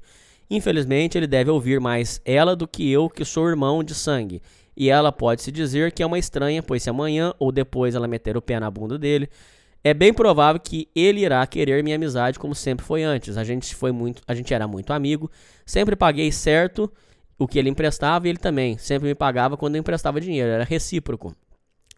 Infelizmente, 0.51 1.19
ele 1.19 1.27
deve 1.27 1.51
ouvir 1.51 1.81
mais 1.81 2.21
ela 2.25 2.55
do 2.55 2.69
que 2.69 2.91
eu, 2.91 3.11
que 3.11 3.25
sou 3.25 3.49
irmão 3.49 3.83
de 3.83 3.95
sangue. 3.95 4.41
E 4.77 4.91
ela 4.91 5.11
pode 5.11 5.43
se 5.43 5.51
dizer 5.51 5.93
que 5.93 6.03
é 6.03 6.07
uma 6.07 6.19
estranha, 6.19 6.63
pois 6.63 6.83
se 6.83 6.91
amanhã 6.91 7.33
ou 7.39 7.51
depois 7.51 7.95
ela 7.95 8.07
meter 8.07 8.37
o 8.37 8.43
pé 8.43 8.61
na 8.61 8.71
bunda 8.71 8.99
dele, 8.99 9.29
é 9.83 9.95
bem 9.95 10.13
provável 10.13 10.61
que 10.61 10.89
ele 10.95 11.21
irá 11.21 11.47
querer 11.47 11.83
minha 11.83 11.97
amizade 11.97 12.39
como 12.39 12.55
sempre 12.55 12.85
foi 12.85 13.03
antes. 13.03 13.37
A 13.37 13.45
gente 13.45 13.75
foi 13.75 13.93
muito, 13.93 14.23
a 14.27 14.35
gente 14.35 14.53
era 14.53 14.67
muito 14.67 14.93
amigo, 14.93 15.31
sempre 15.65 15.97
paguei 15.97 16.31
certo 16.31 16.93
o 17.39 17.47
que 17.47 17.59
ele 17.59 17.69
emprestava 17.69 18.27
e 18.27 18.31
ele 18.31 18.39
também 18.39 18.77
sempre 18.79 19.09
me 19.09 19.15
pagava 19.15 19.57
quando 19.57 19.77
eu 19.77 19.81
emprestava 19.81 20.21
dinheiro, 20.21 20.51
era 20.51 20.65
recíproco. 20.65 21.35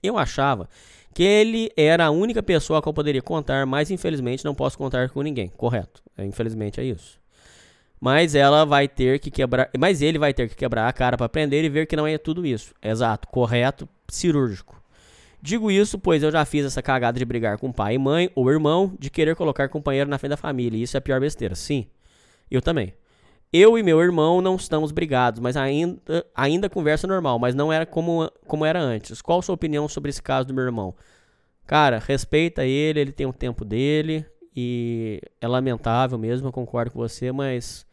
Eu 0.02 0.16
achava 0.16 0.68
que 1.14 1.22
ele 1.22 1.70
era 1.76 2.06
a 2.06 2.10
única 2.10 2.42
pessoa 2.42 2.78
a 2.78 2.82
qual 2.82 2.90
eu 2.90 2.94
poderia 2.94 3.22
contar, 3.22 3.66
mas 3.66 3.90
infelizmente 3.90 4.44
não 4.44 4.54
posso 4.54 4.78
contar 4.78 5.08
com 5.10 5.22
ninguém. 5.22 5.48
Correto. 5.48 6.02
É, 6.16 6.24
Infelizmente 6.24 6.80
é 6.80 6.84
isso. 6.84 7.18
Mas 8.00 8.34
ela 8.34 8.64
vai 8.64 8.86
ter 8.86 9.18
que 9.18 9.30
quebrar, 9.30 9.70
mas 9.76 10.02
ele 10.02 10.18
vai 10.18 10.32
ter 10.32 10.48
que 10.48 10.54
quebrar 10.54 10.88
a 10.88 10.92
cara 10.92 11.16
para 11.16 11.26
aprender 11.26 11.64
e 11.64 11.68
ver 11.68 11.86
que 11.86 11.96
não 11.96 12.06
é 12.06 12.16
tudo 12.16 12.46
isso. 12.46 12.72
Exato, 12.82 13.26
correto, 13.28 13.88
cirúrgico. 14.08 14.80
Digo 15.40 15.70
isso 15.70 15.98
pois 15.98 16.22
eu 16.22 16.30
já 16.30 16.44
fiz 16.44 16.64
essa 16.64 16.82
cagada 16.82 17.18
de 17.18 17.24
brigar 17.24 17.58
com 17.58 17.72
pai 17.72 17.94
e 17.94 17.98
mãe 17.98 18.30
ou 18.34 18.50
irmão, 18.50 18.94
de 18.98 19.10
querer 19.10 19.36
colocar 19.36 19.68
companheiro 19.68 20.08
na 20.10 20.18
frente 20.18 20.30
da 20.30 20.36
família. 20.36 20.78
E 20.78 20.82
isso 20.82 20.96
é 20.96 20.98
a 20.98 21.00
pior 21.00 21.20
besteira. 21.20 21.54
Sim, 21.54 21.86
eu 22.50 22.62
também. 22.62 22.94
Eu 23.52 23.78
e 23.78 23.82
meu 23.82 24.00
irmão 24.02 24.42
não 24.42 24.56
estamos 24.56 24.92
brigados, 24.92 25.40
mas 25.40 25.56
ainda, 25.56 26.26
ainda 26.34 26.68
conversa 26.68 27.06
normal, 27.06 27.38
mas 27.38 27.54
não 27.54 27.72
era 27.72 27.86
como, 27.86 28.30
como 28.46 28.64
era 28.64 28.78
antes. 28.78 29.22
Qual 29.22 29.38
a 29.38 29.42
sua 29.42 29.54
opinião 29.54 29.88
sobre 29.88 30.10
esse 30.10 30.22
caso 30.22 30.48
do 30.48 30.54
meu 30.54 30.64
irmão? 30.64 30.94
Cara, 31.66 31.98
respeita 31.98 32.64
ele, 32.64 33.00
ele 33.00 33.12
tem 33.12 33.26
o 33.26 33.32
tempo 33.32 33.64
dele 33.64 34.24
e 34.54 35.20
é 35.40 35.48
lamentável 35.48 36.18
mesmo, 36.18 36.48
eu 36.48 36.52
concordo 36.52 36.90
com 36.90 36.98
você, 36.98 37.32
mas 37.32 37.86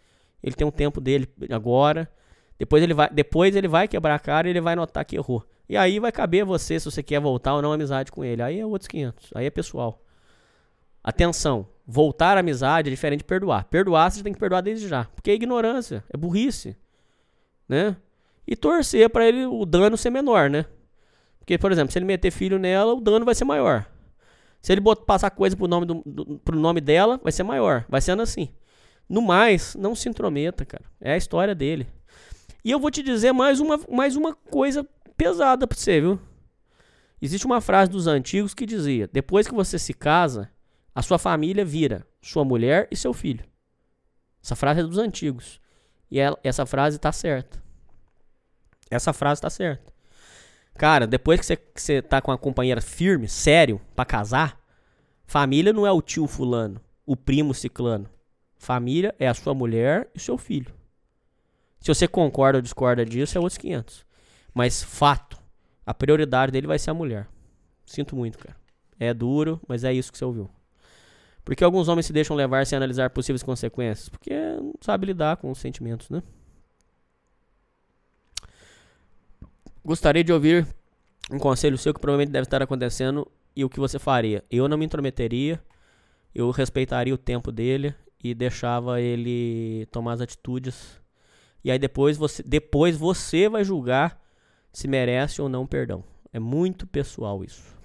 ele 0.45 0.56
tem 0.56 0.65
um 0.65 0.72
tempo 0.72 1.01
dele 1.01 1.28
agora. 1.49 2.10
Depois 2.58 2.81
ele 2.83 2.94
vai, 2.94 3.10
depois 3.10 3.56
ele 3.56 3.67
vai 3.67 3.88
quebrar 3.88 4.15
a 4.15 4.19
cara 4.19 4.47
e 4.47 4.51
ele 4.51 4.61
vai 4.61 4.76
notar 4.76 5.03
que 5.03 5.15
errou. 5.17 5.44
E 5.67 5.76
aí 5.76 5.99
vai 5.99 6.11
caber 6.11 6.45
você 6.45 6.79
se 6.79 6.85
você 6.90 7.01
quer 7.03 7.19
voltar 7.19 7.56
ou 7.56 7.61
não 7.61 7.74
amizade 7.74 8.11
com 8.11 8.24
ele. 8.24 8.42
Aí 8.42 8.60
é 8.60 8.65
outros 8.65 8.88
500, 8.88 9.31
aí 9.35 9.45
é 9.47 9.49
pessoal. 9.49 9.99
Atenção, 11.03 11.67
voltar 11.85 12.35
à 12.38 12.40
amizade 12.40 12.90
é 12.90 12.92
diferente 12.92 13.19
de 13.19 13.26
perdoar. 13.26 13.65
Perdoar 13.65 14.10
você 14.11 14.24
tem 14.24 14.33
que 14.33 14.40
perdoar 14.40 14.61
desde 14.61 14.88
já, 14.88 15.06
porque 15.06 15.31
é 15.31 15.33
ignorância, 15.35 16.03
é 16.11 16.17
burrice, 16.17 16.76
né? 17.69 17.95
E 18.47 18.56
torcer 18.56 19.10
pra 19.10 19.28
ele 19.28 19.45
o 19.45 19.65
dano 19.65 19.97
ser 19.97 20.10
menor, 20.10 20.49
né? 20.49 20.65
Porque, 21.40 21.58
por 21.58 21.72
exemplo, 21.72 21.92
se 21.92 21.97
ele 21.99 22.06
meter 22.06 22.31
filho 22.31 22.58
nela, 22.58 22.94
o 22.94 23.01
dano 23.01 23.26
vai 23.26 23.35
ser 23.35 23.45
maior. 23.45 23.85
Se 24.61 24.72
ele 24.72 24.81
bot- 24.81 25.03
passar 25.06 25.29
coisa 25.29 25.56
pro 25.56 25.67
nome, 25.67 25.85
do, 25.85 26.01
do- 26.06 26.40
pro 26.40 26.58
nome 26.58 26.81
dela, 26.81 27.19
vai 27.22 27.31
ser 27.31 27.44
maior. 27.44 27.85
Vai 27.88 28.01
sendo 28.01 28.22
assim. 28.24 28.49
No 29.08 29.22
mais, 29.22 29.76
não 29.76 29.96
se 29.96 30.10
intrometa, 30.10 30.66
cara. 30.66 30.84
É 31.00 31.14
a 31.14 31.18
história 31.18 31.54
dele. 31.54 31.88
E 32.64 32.72
eu 32.72 32.80
vou 32.80 32.90
te 32.90 33.04
dizer 33.04 33.32
mais 33.32 33.60
uma, 33.60 33.80
mais 33.90 34.16
uma 34.16 34.34
coisa 34.34 34.88
pesada 35.16 35.68
pra 35.68 35.78
você, 35.78 36.02
viu? 36.02 36.20
Existe 37.22 37.46
uma 37.46 37.62
frase 37.62 37.92
dos 37.92 38.08
antigos 38.08 38.54
que 38.54 38.66
dizia: 38.66 39.10
depois 39.12 39.48
que 39.48 39.54
você 39.54 39.78
se 39.78 39.94
casa, 39.94 40.50
a 40.94 41.02
sua 41.02 41.20
família 41.20 41.64
vira 41.64 42.06
sua 42.22 42.44
mulher 42.44 42.88
e 42.92 42.96
seu 42.98 43.14
filho. 43.14 43.46
Essa 44.44 44.56
frase 44.56 44.80
é 44.80 44.84
dos 44.84 44.98
antigos. 44.98 45.60
E 46.10 46.20
ela- 46.20 46.40
essa 46.44 46.66
frase 46.66 46.98
tá 47.00 47.12
certa. 47.12 47.64
Essa 48.90 49.14
frase 49.14 49.42
tá 49.42 49.50
certa. 49.50 49.94
Cara, 50.76 51.08
depois 51.08 51.40
que 51.40 51.58
você, 51.76 52.02
tá 52.02 52.22
com 52.22 52.32
uma 52.32 52.38
companheira 52.38 52.82
firme, 52.82 53.28
sério, 53.28 53.80
pra 53.96 54.06
casar, 54.06 54.60
família 55.26 55.72
não 55.72 55.88
é 55.88 55.92
o 55.92 56.02
tio 56.02 56.28
fulano, 56.28 56.82
o 57.06 57.16
primo 57.16 57.54
ciclano. 57.54 58.10
Família 58.65 59.14
é 59.19 59.28
a 59.28 59.33
sua 59.35 59.53
mulher 59.53 60.10
e 60.15 60.19
seu 60.19 60.40
filho. 60.40 60.74
Se 61.80 61.94
você 61.94 62.08
concorda 62.08 62.58
ou 62.58 62.62
discorda 62.64 63.06
disso, 63.06 63.38
é 63.38 63.40
outros 63.40 63.60
500. 63.60 64.03
Mas 64.56 64.81
fato, 64.81 65.38
a 65.85 65.94
prioridade 65.94 66.51
dele 66.51 66.65
vai 66.65 66.80
ser 66.80 66.90
a 66.90 66.94
mulher. 66.96 67.28
Sinto 67.85 68.15
muito, 68.15 68.40
cara. 68.40 68.56
É 68.99 69.14
duro, 69.14 69.62
mas 69.67 69.83
é 69.83 69.94
isso 69.94 70.12
que 70.12 70.17
você 70.17 70.26
ouviu. 70.26 70.49
Por 71.44 71.56
que 71.56 71.64
alguns 71.64 71.88
homens 71.88 72.08
se 72.08 72.14
deixam 72.14 72.35
levar 72.35 72.65
sem 72.65 72.76
analisar 72.76 73.12
possíveis 73.12 73.44
consequências? 73.44 74.10
Porque 74.10 74.33
não 74.33 74.74
sabe 74.81 75.06
lidar 75.06 75.38
com 75.38 75.51
os 75.51 75.60
sentimentos, 75.60 76.10
né? 76.10 76.24
Gostaria 79.83 80.24
de 80.24 80.33
ouvir 80.33 80.65
um 81.30 81.38
conselho 81.38 81.78
seu 81.78 81.94
que 81.94 81.99
provavelmente 81.99 82.31
deve 82.31 82.48
estar 82.48 82.64
acontecendo 82.64 83.31
e 83.56 83.64
o 83.64 83.69
que 83.69 83.80
você 83.80 83.99
faria. 83.99 84.44
Eu 84.49 84.67
não 84.67 84.76
me 84.76 84.85
intrometeria, 84.85 85.62
eu 86.33 86.49
respeitaria 86.49 87.14
o 87.14 87.17
tempo 87.17 87.51
dele 87.51 87.94
e 88.31 88.33
deixava 88.33 88.99
ele 88.99 89.85
tomar 89.91 90.13
as 90.13 90.22
atitudes. 90.22 90.99
E 91.63 91.69
aí 91.72 91.77
depois 91.77 92.17
você, 92.17 92.41
depois 92.43 92.97
você 92.97 93.47
vai 93.47 93.63
julgar 93.63 94.19
se 94.72 94.88
merece 94.88 95.41
ou 95.41 95.47
não 95.47 95.65
perdão. 95.67 96.03
É 96.33 96.40
muito 96.40 96.85
pessoal 96.88 97.43
isso. 97.43 97.75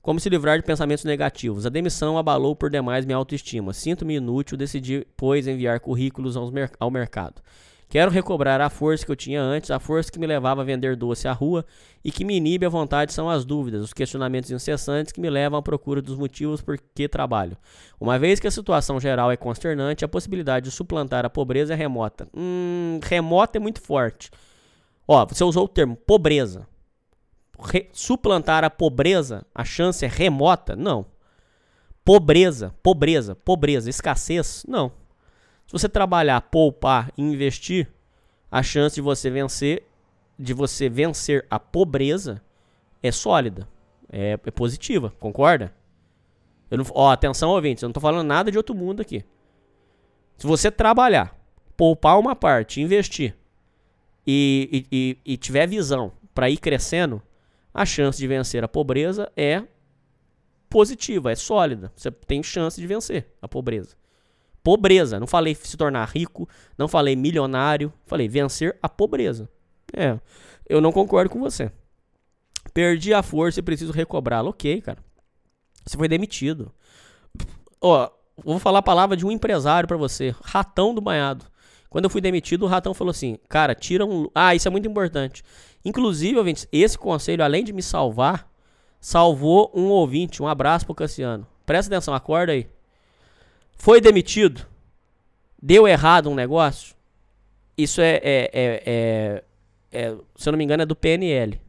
Como 0.00 0.20
se 0.20 0.28
livrar 0.28 0.56
de 0.58 0.64
pensamentos 0.64 1.04
negativos? 1.04 1.66
A 1.66 1.68
demissão 1.68 2.16
abalou 2.16 2.54
por 2.54 2.70
demais 2.70 3.04
minha 3.04 3.16
autoestima. 3.16 3.72
Sinto-me 3.72 4.14
inútil, 4.14 4.56
decidi, 4.56 5.04
pois, 5.16 5.48
enviar 5.48 5.80
currículos 5.80 6.36
mer- 6.52 6.70
ao 6.78 6.90
mercado. 6.92 7.42
Quero 7.88 8.10
recobrar 8.10 8.60
a 8.60 8.68
força 8.68 9.06
que 9.06 9.12
eu 9.12 9.16
tinha 9.16 9.40
antes, 9.40 9.70
a 9.70 9.78
força 9.78 10.10
que 10.10 10.18
me 10.18 10.26
levava 10.26 10.60
a 10.60 10.64
vender 10.64 10.96
doce 10.96 11.28
à 11.28 11.32
rua 11.32 11.64
e 12.04 12.10
que 12.10 12.24
me 12.24 12.36
inibe 12.36 12.66
à 12.66 12.68
vontade 12.68 13.12
são 13.12 13.30
as 13.30 13.44
dúvidas, 13.44 13.80
os 13.80 13.92
questionamentos 13.92 14.50
incessantes 14.50 15.12
que 15.12 15.20
me 15.20 15.30
levam 15.30 15.56
à 15.58 15.62
procura 15.62 16.02
dos 16.02 16.18
motivos 16.18 16.60
por 16.60 16.76
que 16.94 17.08
trabalho. 17.08 17.56
Uma 18.00 18.18
vez 18.18 18.40
que 18.40 18.46
a 18.48 18.50
situação 18.50 18.98
geral 18.98 19.30
é 19.30 19.36
consternante, 19.36 20.04
a 20.04 20.08
possibilidade 20.08 20.64
de 20.68 20.72
suplantar 20.72 21.24
a 21.24 21.30
pobreza 21.30 21.74
é 21.74 21.76
remota. 21.76 22.28
Hum, 22.36 22.98
remota 23.04 23.56
é 23.58 23.60
muito 23.60 23.80
forte. 23.80 24.30
Ó, 25.06 25.24
você 25.24 25.44
usou 25.44 25.64
o 25.64 25.68
termo 25.68 25.94
pobreza. 25.96 26.66
Re- 27.58 27.88
suplantar 27.92 28.64
a 28.64 28.68
pobreza, 28.70 29.46
a 29.54 29.64
chance 29.64 30.04
é 30.04 30.08
remota? 30.08 30.74
Não. 30.74 31.06
Pobreza, 32.04 32.74
pobreza, 32.82 33.34
pobreza, 33.36 33.88
escassez? 33.88 34.64
Não. 34.68 34.90
Se 35.66 35.72
você 35.72 35.88
trabalhar, 35.88 36.40
poupar 36.42 37.12
e 37.16 37.22
investir, 37.22 37.88
a 38.50 38.62
chance 38.62 38.94
de 38.94 39.00
você 39.00 39.28
vencer, 39.28 39.84
de 40.38 40.54
você 40.54 40.88
vencer 40.88 41.44
a 41.50 41.58
pobreza 41.58 42.40
é 43.02 43.10
sólida, 43.10 43.68
é, 44.08 44.32
é 44.32 44.50
positiva, 44.50 45.12
concorda? 45.18 45.74
Eu 46.70 46.78
não, 46.78 46.84
ó, 46.90 47.10
atenção 47.10 47.50
ouvintes, 47.50 47.82
eu 47.82 47.88
não 47.88 47.92
tô 47.92 48.00
falando 48.00 48.26
nada 48.26 48.50
de 48.50 48.56
outro 48.56 48.74
mundo 48.74 49.00
aqui. 49.00 49.24
Se 50.36 50.46
você 50.46 50.70
trabalhar, 50.70 51.36
poupar 51.76 52.18
uma 52.18 52.36
parte, 52.36 52.80
investir 52.80 53.36
e, 54.26 54.86
e, 54.90 54.96
e, 55.26 55.32
e 55.32 55.36
tiver 55.36 55.66
visão 55.66 56.12
para 56.34 56.50
ir 56.50 56.58
crescendo, 56.58 57.22
a 57.72 57.84
chance 57.84 58.18
de 58.18 58.26
vencer 58.26 58.62
a 58.64 58.68
pobreza 58.68 59.30
é 59.36 59.62
positiva, 60.68 61.32
é 61.32 61.34
sólida. 61.34 61.92
Você 61.94 62.10
tem 62.10 62.42
chance 62.42 62.80
de 62.80 62.86
vencer 62.86 63.26
a 63.40 63.48
pobreza. 63.48 63.96
Pobreza, 64.66 65.20
não 65.20 65.28
falei 65.28 65.54
se 65.54 65.76
tornar 65.76 66.08
rico, 66.08 66.48
não 66.76 66.88
falei 66.88 67.14
milionário, 67.14 67.92
falei 68.04 68.28
vencer 68.28 68.76
a 68.82 68.88
pobreza. 68.88 69.48
É, 69.96 70.18
eu 70.68 70.80
não 70.80 70.90
concordo 70.90 71.30
com 71.30 71.38
você. 71.38 71.70
Perdi 72.74 73.14
a 73.14 73.22
força 73.22 73.60
e 73.60 73.62
preciso 73.62 73.92
recobrá-la. 73.92 74.50
Ok, 74.50 74.80
cara. 74.80 74.98
Você 75.84 75.96
foi 75.96 76.08
demitido. 76.08 76.72
Ó, 77.80 78.10
vou 78.44 78.58
falar 78.58 78.80
a 78.80 78.82
palavra 78.82 79.16
de 79.16 79.24
um 79.24 79.30
empresário 79.30 79.86
pra 79.86 79.96
você. 79.96 80.34
Ratão 80.42 80.92
do 80.92 81.00
banhado. 81.00 81.44
Quando 81.88 82.06
eu 82.06 82.10
fui 82.10 82.20
demitido, 82.20 82.64
o 82.64 82.66
ratão 82.66 82.92
falou 82.92 83.12
assim: 83.12 83.38
Cara, 83.48 83.72
tira 83.72 84.04
um. 84.04 84.28
Ah, 84.34 84.52
isso 84.52 84.66
é 84.66 84.70
muito 84.72 84.88
importante. 84.88 85.44
Inclusive, 85.84 86.38
ouvintes, 86.38 86.66
esse 86.72 86.98
conselho, 86.98 87.44
além 87.44 87.62
de 87.62 87.72
me 87.72 87.84
salvar, 87.84 88.50
salvou 89.00 89.70
um 89.72 89.90
ouvinte. 89.90 90.42
Um 90.42 90.48
abraço 90.48 90.84
pro 90.84 90.92
Cassiano. 90.92 91.46
Presta 91.64 91.94
atenção, 91.94 92.12
acorda 92.12 92.50
aí. 92.50 92.68
Foi 93.76 94.00
demitido? 94.00 94.66
Deu 95.60 95.86
errado 95.86 96.30
um 96.30 96.34
negócio? 96.34 96.94
Isso 97.76 98.00
é, 98.00 98.16
é, 98.16 98.50
é, 98.52 98.82
é- 98.86 99.44
é- 99.92 100.16
se 100.36 100.48
eu 100.48 100.52
não 100.52 100.58
me 100.58 100.64
engano, 100.64 100.82
é 100.82 100.86
do 100.86 100.96
PNL. 100.96 101.60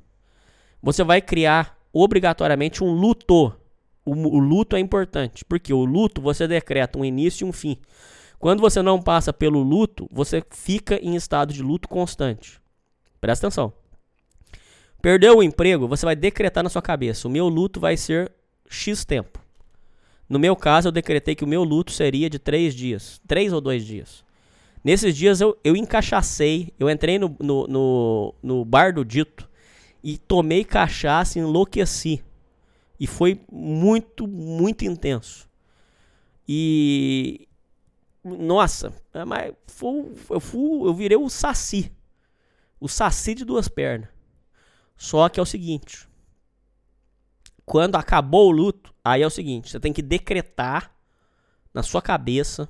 Você 0.82 1.04
vai 1.04 1.22
criar 1.22 1.78
obrigatoriamente 1.92 2.84
um 2.84 2.92
luto. 2.92 3.54
O, 4.06 4.12
o 4.12 4.40
luto 4.40 4.76
é 4.76 4.80
importante, 4.80 5.44
porque 5.44 5.74
o 5.74 5.84
luto 5.84 6.22
você 6.22 6.48
decreta 6.48 6.98
um 6.98 7.04
início 7.04 7.46
e 7.46 7.50
um 7.50 7.52
fim. 7.52 7.78
Quando 8.40 8.62
você 8.62 8.82
não 8.82 9.02
passa 9.02 9.34
pelo 9.34 9.62
luto, 9.62 10.08
você 10.12 10.44
fica 10.52 10.96
em 10.96 11.16
estado 11.16 11.52
de 11.52 11.62
luto 11.62 11.90
constante. 11.90 12.62
Presta 13.20 13.48
atenção. 13.48 13.74
Perdeu 15.02 15.38
o 15.38 15.44
emprego, 15.44 15.88
você 15.88 16.06
vai 16.06 16.16
decretar 16.16 16.64
na 16.64 16.70
sua 16.70 16.82
cabeça: 16.82 17.28
o 17.28 17.32
meu 17.32 17.48
luto 17.50 17.80
vai 17.80 17.98
ser 17.98 18.32
X 18.70 19.04
tempo. 19.04 19.40
No 20.30 20.38
meu 20.40 20.56
caso, 20.56 20.90
eu 20.90 20.92
decretei 20.92 21.36
que 21.36 21.44
o 21.44 21.48
meu 21.48 21.64
luto 21.64 21.92
seria 21.92 22.30
de 22.30 22.38
três 22.38 22.76
dias. 22.76 23.22
Três 23.28 23.54
ou 23.54 23.62
dois 23.62 23.86
dias. 23.86 24.26
Nesses 24.84 25.16
dias 25.16 25.42
eu, 25.42 25.58
eu 25.64 25.76
eu 26.80 26.90
entrei 26.90 27.18
no, 27.18 27.36
no, 27.40 27.68
no, 27.68 28.36
no 28.42 28.66
bar 28.66 28.94
do 28.94 29.04
dito 29.04 29.50
e 30.04 30.18
tomei 30.18 30.64
cachaça 30.64 31.40
enlouqueci. 31.42 32.24
E 33.00 33.06
foi 33.06 33.42
muito, 33.52 34.28
muito 34.28 34.86
intenso. 34.86 35.48
E. 36.48 37.48
Nossa, 38.24 38.94
é, 39.14 39.24
mas 39.24 39.54
foi- 39.68 40.14
eu, 40.30 40.40
fui, 40.40 40.88
eu 40.88 40.94
virei 40.94 41.18
o 41.18 41.30
saci. 41.30 41.92
O 42.80 42.88
saci 42.88 43.34
de 43.34 43.46
duas 43.46 43.68
pernas. 43.68 44.10
Só 44.98 45.30
que 45.30 45.40
é 45.40 45.44
o 45.44 45.46
seguinte: 45.46 46.08
quando 47.66 47.96
acabou 47.96 48.48
o 48.48 48.52
luto, 48.52 48.87
aí 49.12 49.22
é 49.22 49.28
o 49.28 49.32
seguinte: 49.32 49.72
você 49.72 49.80
tem 49.80 49.94
que 49.94 50.02
decretar 50.02 50.92
na 51.74 51.84
sua 51.84 52.02
cabeça, 52.02 52.70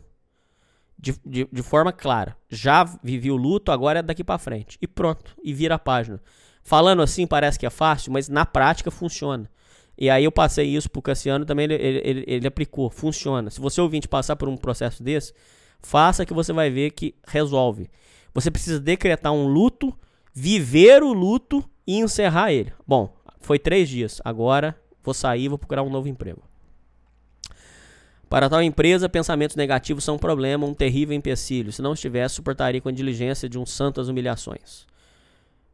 de, 0.98 1.16
de, 1.26 1.48
de 1.52 1.64
forma 1.64 1.92
clara. 1.94 2.36
Já 2.50 2.84
vivi 3.04 3.32
o 3.32 3.36
luto, 3.36 3.72
agora 3.72 4.00
é 4.00 4.04
daqui 4.04 4.24
pra 4.24 4.38
frente. 4.38 4.78
E 4.82 4.88
pronto, 4.88 5.36
e 5.44 5.54
vira 5.54 5.76
a 5.76 5.80
página. 5.80 6.22
Falando 6.64 7.02
assim 7.02 7.26
parece 7.26 7.58
que 7.58 7.66
é 7.66 7.70
fácil, 7.70 8.12
mas 8.12 8.28
na 8.28 8.46
prática 8.46 8.92
funciona. 8.92 9.50
E 9.98 10.10
aí 10.10 10.26
eu 10.26 10.32
passei 10.32 10.68
isso 10.68 10.90
pro 10.90 11.02
Cassiano, 11.02 11.46
também 11.46 11.64
ele, 11.66 11.76
ele, 11.76 12.24
ele, 12.28 12.48
aplicou. 12.48 12.90
Funciona. 12.90 13.50
Se 13.50 13.60
você 13.60 13.82
ouvinte 13.82 14.08
passar 14.08 14.36
por 14.36 14.48
um 14.48 14.58
processo 14.58 15.02
desse, 15.02 15.34
faça 15.82 16.26
que 16.26 16.34
você 16.34 16.54
vai 16.54 16.70
ver 16.70 16.92
que 16.92 17.16
resolve. 17.26 17.90
Você 18.34 18.52
precisa 18.52 18.80
decretar 18.80 19.32
um 19.32 19.48
luto, 19.48 19.98
viver 20.34 21.02
o 21.02 21.14
luto 21.14 21.68
e 21.86 21.98
encerrar 21.98 22.52
ele. 22.52 22.72
Bom, 22.86 23.16
foi 23.40 23.58
três 23.58 23.90
dias. 23.90 24.22
Agora 24.24 24.78
vou 25.08 25.14
sair 25.14 25.48
vou 25.48 25.58
procurar 25.58 25.84
um 25.84 25.90
novo 25.90 26.08
emprego. 26.08 26.42
Para 28.30 28.50
tal 28.50 28.62
empresa, 28.62 29.08
pensamentos 29.08 29.56
negativos 29.56 30.04
são 30.04 30.16
um 30.16 30.20
problema, 30.20 30.66
um 30.66 30.74
terrível 30.74 31.16
empecilho. 31.16 31.72
Se 31.72 31.82
não 31.82 31.94
estivesse, 31.94 32.36
suportaria 32.36 32.82
com 32.82 32.90
a 32.90 32.92
diligência 32.92 33.48
de 33.48 33.58
um 33.58 33.66
santo 33.66 34.02
as 34.02 34.10
humilhações. 34.10 34.86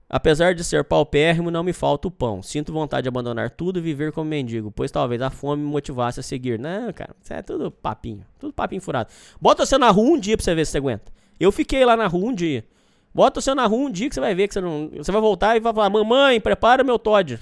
Apesar 0.07 0.53
de 0.53 0.63
ser 0.63 0.83
paupérrimo, 0.83 1.49
não 1.49 1.63
me 1.63 1.73
falta 1.73 2.07
o 2.07 2.11
pão. 2.11 2.43
Sinto 2.43 2.71
vontade 2.71 3.03
de 3.03 3.09
abandonar 3.09 3.49
tudo 3.49 3.79
e 3.79 3.81
viver 3.81 4.11
como 4.11 4.29
mendigo, 4.29 4.69
pois 4.69 4.91
talvez 4.91 5.19
a 5.23 5.31
fome 5.31 5.63
me 5.63 5.67
motivasse 5.67 6.19
a 6.19 6.23
seguir. 6.23 6.59
Não, 6.59 6.93
cara, 6.93 7.15
isso 7.19 7.33
é 7.33 7.41
tudo 7.41 7.71
papinho. 7.71 8.23
Tudo 8.37 8.53
papinho 8.53 8.81
furado. 8.81 9.09
Bota 9.41 9.65
você 9.65 9.75
na 9.79 9.89
rua 9.89 10.11
um 10.11 10.19
dia 10.19 10.37
pra 10.37 10.43
você 10.43 10.53
ver 10.53 10.65
se 10.65 10.73
você 10.73 10.77
aguenta. 10.77 11.11
Eu 11.39 11.51
fiquei 11.51 11.83
lá 11.83 11.97
na 11.97 12.05
rua 12.05 12.29
um 12.29 12.33
dia. 12.35 12.63
Bota 13.11 13.41
você 13.41 13.55
na 13.55 13.65
rua 13.65 13.87
um 13.87 13.91
dia 13.91 14.07
que 14.07 14.13
você 14.13 14.21
vai 14.21 14.35
ver 14.35 14.47
que 14.47 14.53
você 14.53 14.61
não. 14.61 14.91
Você 14.95 15.11
vai 15.11 15.21
voltar 15.21 15.57
e 15.57 15.59
vai 15.59 15.73
falar: 15.73 15.89
Mamãe, 15.89 16.39
prepara 16.39 16.83
meu 16.83 16.99
Todd. 16.99 17.39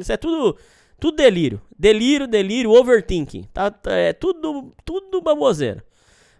Isso 0.00 0.12
é 0.12 0.16
tudo. 0.16 0.56
Tudo 1.00 1.16
delírio. 1.16 1.60
Delírio, 1.78 2.26
delírio, 2.26 2.70
overthinking. 2.72 3.44
Tá, 3.52 3.70
tá- 3.70 3.92
é 3.92 4.12
tudo, 4.12 4.72
tudo 4.84 5.20
baboseira. 5.20 5.84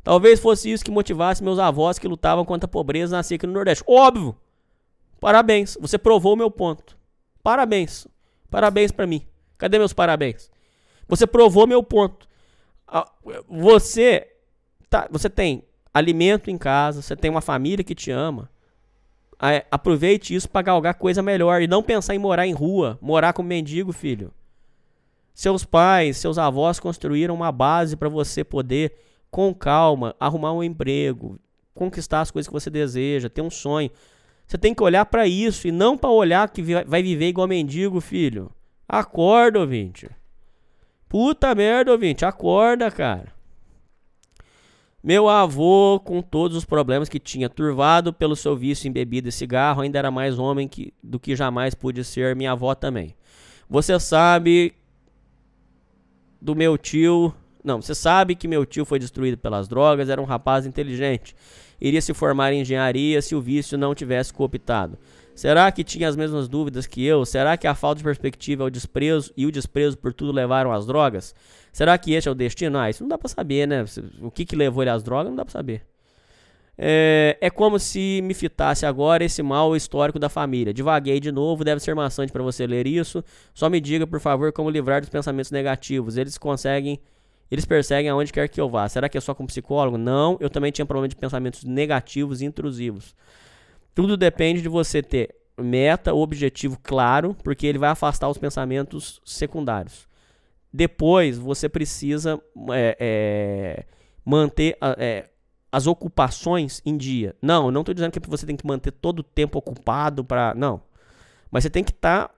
Talvez 0.02 0.40
fosse 0.40 0.70
isso 0.70 0.84
que 0.84 0.90
motivasse 0.90 1.42
meus 1.44 1.58
avós 1.58 1.98
que 1.98 2.08
lutavam 2.08 2.44
contra 2.44 2.66
a 2.66 2.70
pobreza 2.70 3.16
nascer 3.16 3.34
aqui 3.36 3.46
no 3.46 3.52
Nordeste. 3.52 3.84
Óbvio. 3.86 4.34
Parabéns. 5.20 5.76
Você 5.80 5.98
provou 5.98 6.32
o 6.32 6.36
meu 6.36 6.50
ponto. 6.50 6.96
Parabéns. 7.42 8.06
Parabéns 8.50 8.90
pra 8.90 9.06
mim. 9.06 9.22
Cadê 9.56 9.78
meus 9.78 9.92
parabéns? 9.92 10.50
Você 11.08 11.26
provou 11.26 11.66
meu 11.66 11.82
ponto. 11.82 12.26
Você 13.48 14.26
tá, 14.88 15.08
você 15.10 15.28
tem 15.28 15.62
alimento 15.92 16.50
em 16.50 16.58
casa, 16.58 17.02
você 17.02 17.14
tem 17.16 17.30
uma 17.30 17.40
família 17.40 17.84
que 17.84 17.94
te 17.94 18.10
ama. 18.10 18.50
a- 19.40 19.64
aproveite 19.70 20.34
isso 20.34 20.48
pra 20.48 20.62
galgar 20.62 20.94
coisa 20.94 21.22
melhor 21.22 21.62
e 21.62 21.68
não 21.68 21.80
pensar 21.80 22.12
em 22.12 22.18
morar 22.18 22.44
em 22.44 22.52
rua, 22.52 22.98
morar 23.00 23.32
como 23.32 23.48
mendigo, 23.48 23.92
filho. 23.92 24.32
Seus 25.38 25.64
pais, 25.64 26.16
seus 26.16 26.36
avós 26.36 26.80
construíram 26.80 27.32
uma 27.32 27.52
base 27.52 27.96
pra 27.96 28.08
você 28.08 28.42
poder, 28.42 28.92
com 29.30 29.54
calma, 29.54 30.12
arrumar 30.18 30.52
um 30.52 30.64
emprego, 30.64 31.38
conquistar 31.72 32.22
as 32.22 32.30
coisas 32.32 32.48
que 32.48 32.52
você 32.52 32.68
deseja, 32.68 33.28
ter 33.28 33.40
um 33.40 33.48
sonho. 33.48 33.88
Você 34.44 34.58
tem 34.58 34.74
que 34.74 34.82
olhar 34.82 35.06
pra 35.06 35.28
isso 35.28 35.68
e 35.68 35.70
não 35.70 35.96
pra 35.96 36.10
olhar 36.10 36.50
que 36.50 36.60
vai 36.84 37.04
viver 37.04 37.28
igual 37.28 37.46
mendigo, 37.46 38.00
filho. 38.00 38.50
Acorda, 38.88 39.60
ouvinte. 39.60 40.10
Puta 41.08 41.54
merda, 41.54 41.92
ouvinte, 41.92 42.24
acorda, 42.24 42.90
cara. 42.90 43.32
Meu 45.00 45.28
avô, 45.28 46.00
com 46.04 46.20
todos 46.20 46.56
os 46.56 46.64
problemas 46.64 47.08
que 47.08 47.20
tinha, 47.20 47.48
turvado 47.48 48.12
pelo 48.12 48.34
seu 48.34 48.56
vício 48.56 48.88
em 48.88 48.92
bebida 48.92 49.28
e 49.28 49.32
cigarro, 49.32 49.82
ainda 49.82 50.00
era 50.00 50.10
mais 50.10 50.36
homem 50.36 50.66
que- 50.66 50.92
do 51.00 51.20
que 51.20 51.36
jamais 51.36 51.76
pude 51.76 52.02
ser, 52.02 52.34
minha 52.34 52.50
avó 52.50 52.74
também. 52.74 53.14
Você 53.70 54.00
sabe 54.00 54.74
do 56.40 56.54
meu 56.54 56.76
tio. 56.78 57.34
Não, 57.62 57.82
você 57.82 57.94
sabe 57.94 58.34
que 58.34 58.48
meu 58.48 58.64
tio 58.64 58.84
foi 58.84 58.98
destruído 58.98 59.36
pelas 59.36 59.68
drogas, 59.68 60.08
era 60.08 60.20
um 60.20 60.24
rapaz 60.24 60.66
inteligente. 60.66 61.34
Iria 61.80 62.00
se 62.00 62.14
formar 62.14 62.52
em 62.52 62.60
engenharia 62.60 63.20
se 63.22 63.34
o 63.34 63.40
vício 63.40 63.78
não 63.78 63.94
tivesse 63.94 64.32
cooptado. 64.32 64.98
Será 65.34 65.70
que 65.70 65.84
tinha 65.84 66.08
as 66.08 66.16
mesmas 66.16 66.48
dúvidas 66.48 66.86
que 66.86 67.04
eu? 67.04 67.24
Será 67.24 67.56
que 67.56 67.68
a 67.68 67.74
falta 67.74 67.98
de 67.98 68.04
perspectiva 68.04 68.64
é 68.64 68.66
o 68.66 68.70
desprezo 68.70 69.32
e 69.36 69.46
o 69.46 69.52
desprezo 69.52 69.96
por 69.96 70.12
tudo 70.12 70.32
levaram 70.32 70.72
às 70.72 70.84
drogas? 70.84 71.32
Será 71.72 71.96
que 71.96 72.12
esse 72.12 72.28
é 72.28 72.30
o 72.30 72.34
destino? 72.34 72.76
Ah, 72.76 72.90
isso 72.90 73.04
não 73.04 73.08
dá 73.08 73.16
pra 73.16 73.28
saber, 73.28 73.68
né? 73.68 73.84
O 74.20 74.32
que, 74.32 74.44
que 74.44 74.56
levou 74.56 74.82
ele 74.82 74.90
às 74.90 75.02
drogas 75.02 75.28
não 75.28 75.36
dá 75.36 75.44
pra 75.44 75.52
saber. 75.52 75.86
É, 76.80 77.36
é 77.40 77.50
como 77.50 77.76
se 77.76 78.20
me 78.22 78.32
fitasse 78.32 78.86
agora 78.86 79.24
esse 79.24 79.42
mal 79.42 79.74
histórico 79.74 80.16
da 80.16 80.28
família. 80.28 80.72
Divaguei 80.72 81.18
de 81.18 81.32
novo, 81.32 81.64
deve 81.64 81.80
ser 81.80 81.92
maçante 81.92 82.32
pra 82.32 82.42
você 82.42 82.68
ler 82.68 82.86
isso. 82.86 83.24
Só 83.52 83.68
me 83.68 83.80
diga, 83.80 84.06
por 84.06 84.20
favor, 84.20 84.52
como 84.52 84.70
livrar 84.70 85.00
dos 85.00 85.10
pensamentos 85.10 85.50
negativos. 85.50 86.16
Eles 86.16 86.38
conseguem, 86.38 87.00
eles 87.50 87.64
perseguem 87.64 88.08
aonde 88.08 88.32
quer 88.32 88.48
que 88.48 88.60
eu 88.60 88.68
vá. 88.68 88.88
Será 88.88 89.08
que 89.08 89.18
é 89.18 89.20
só 89.20 89.34
com 89.34 89.44
psicólogo? 89.44 89.98
Não, 89.98 90.36
eu 90.38 90.48
também 90.48 90.70
tinha 90.70 90.86
problema 90.86 91.08
de 91.08 91.16
pensamentos 91.16 91.64
negativos 91.64 92.40
e 92.40 92.44
intrusivos. 92.44 93.16
Tudo 93.92 94.16
depende 94.16 94.62
de 94.62 94.68
você 94.68 95.02
ter 95.02 95.34
meta, 95.58 96.14
objetivo 96.14 96.78
claro, 96.80 97.36
porque 97.42 97.66
ele 97.66 97.78
vai 97.78 97.90
afastar 97.90 98.28
os 98.28 98.38
pensamentos 98.38 99.20
secundários. 99.24 100.06
Depois 100.72 101.36
você 101.36 101.68
precisa 101.68 102.40
é, 102.70 102.96
é, 103.00 103.84
manter 104.24 104.76
é, 104.96 105.28
as 105.78 105.86
ocupações 105.86 106.82
em 106.84 106.96
dia. 106.96 107.36
Não, 107.40 107.66
eu 107.66 107.70
não 107.70 107.82
estou 107.82 107.94
dizendo 107.94 108.10
que 108.10 108.28
você 108.28 108.44
tem 108.44 108.56
que 108.56 108.66
manter 108.66 108.90
todo 108.90 109.20
o 109.20 109.22
tempo 109.22 109.58
ocupado 109.58 110.24
para. 110.24 110.52
Não. 110.54 110.82
Mas 111.50 111.62
você 111.62 111.70
tem 111.70 111.84
que 111.84 111.92
estar 111.92 112.30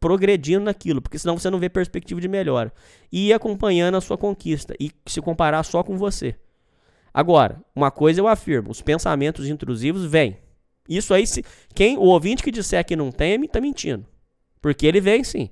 progredindo 0.00 0.64
naquilo, 0.64 1.00
porque 1.00 1.18
senão 1.18 1.38
você 1.38 1.48
não 1.48 1.60
vê 1.60 1.68
perspectiva 1.68 2.20
de 2.20 2.26
melhora. 2.26 2.72
E 3.10 3.32
acompanhando 3.32 3.96
a 3.96 4.00
sua 4.00 4.18
conquista 4.18 4.74
e 4.78 4.90
se 5.06 5.22
comparar 5.22 5.62
só 5.62 5.84
com 5.84 5.96
você. 5.96 6.34
Agora, 7.14 7.62
uma 7.74 7.92
coisa 7.92 8.20
eu 8.20 8.26
afirmo: 8.26 8.70
os 8.70 8.82
pensamentos 8.82 9.48
intrusivos 9.48 10.04
vêm. 10.04 10.36
Isso 10.88 11.14
aí, 11.14 11.24
se 11.26 11.44
quem 11.72 11.96
o 11.96 12.02
ouvinte 12.02 12.42
que 12.42 12.50
disser 12.50 12.84
que 12.84 12.96
não 12.96 13.12
tem, 13.12 13.40
tá 13.46 13.60
mentindo. 13.60 14.04
Porque 14.60 14.84
ele 14.84 15.00
vem 15.00 15.22
sim. 15.22 15.48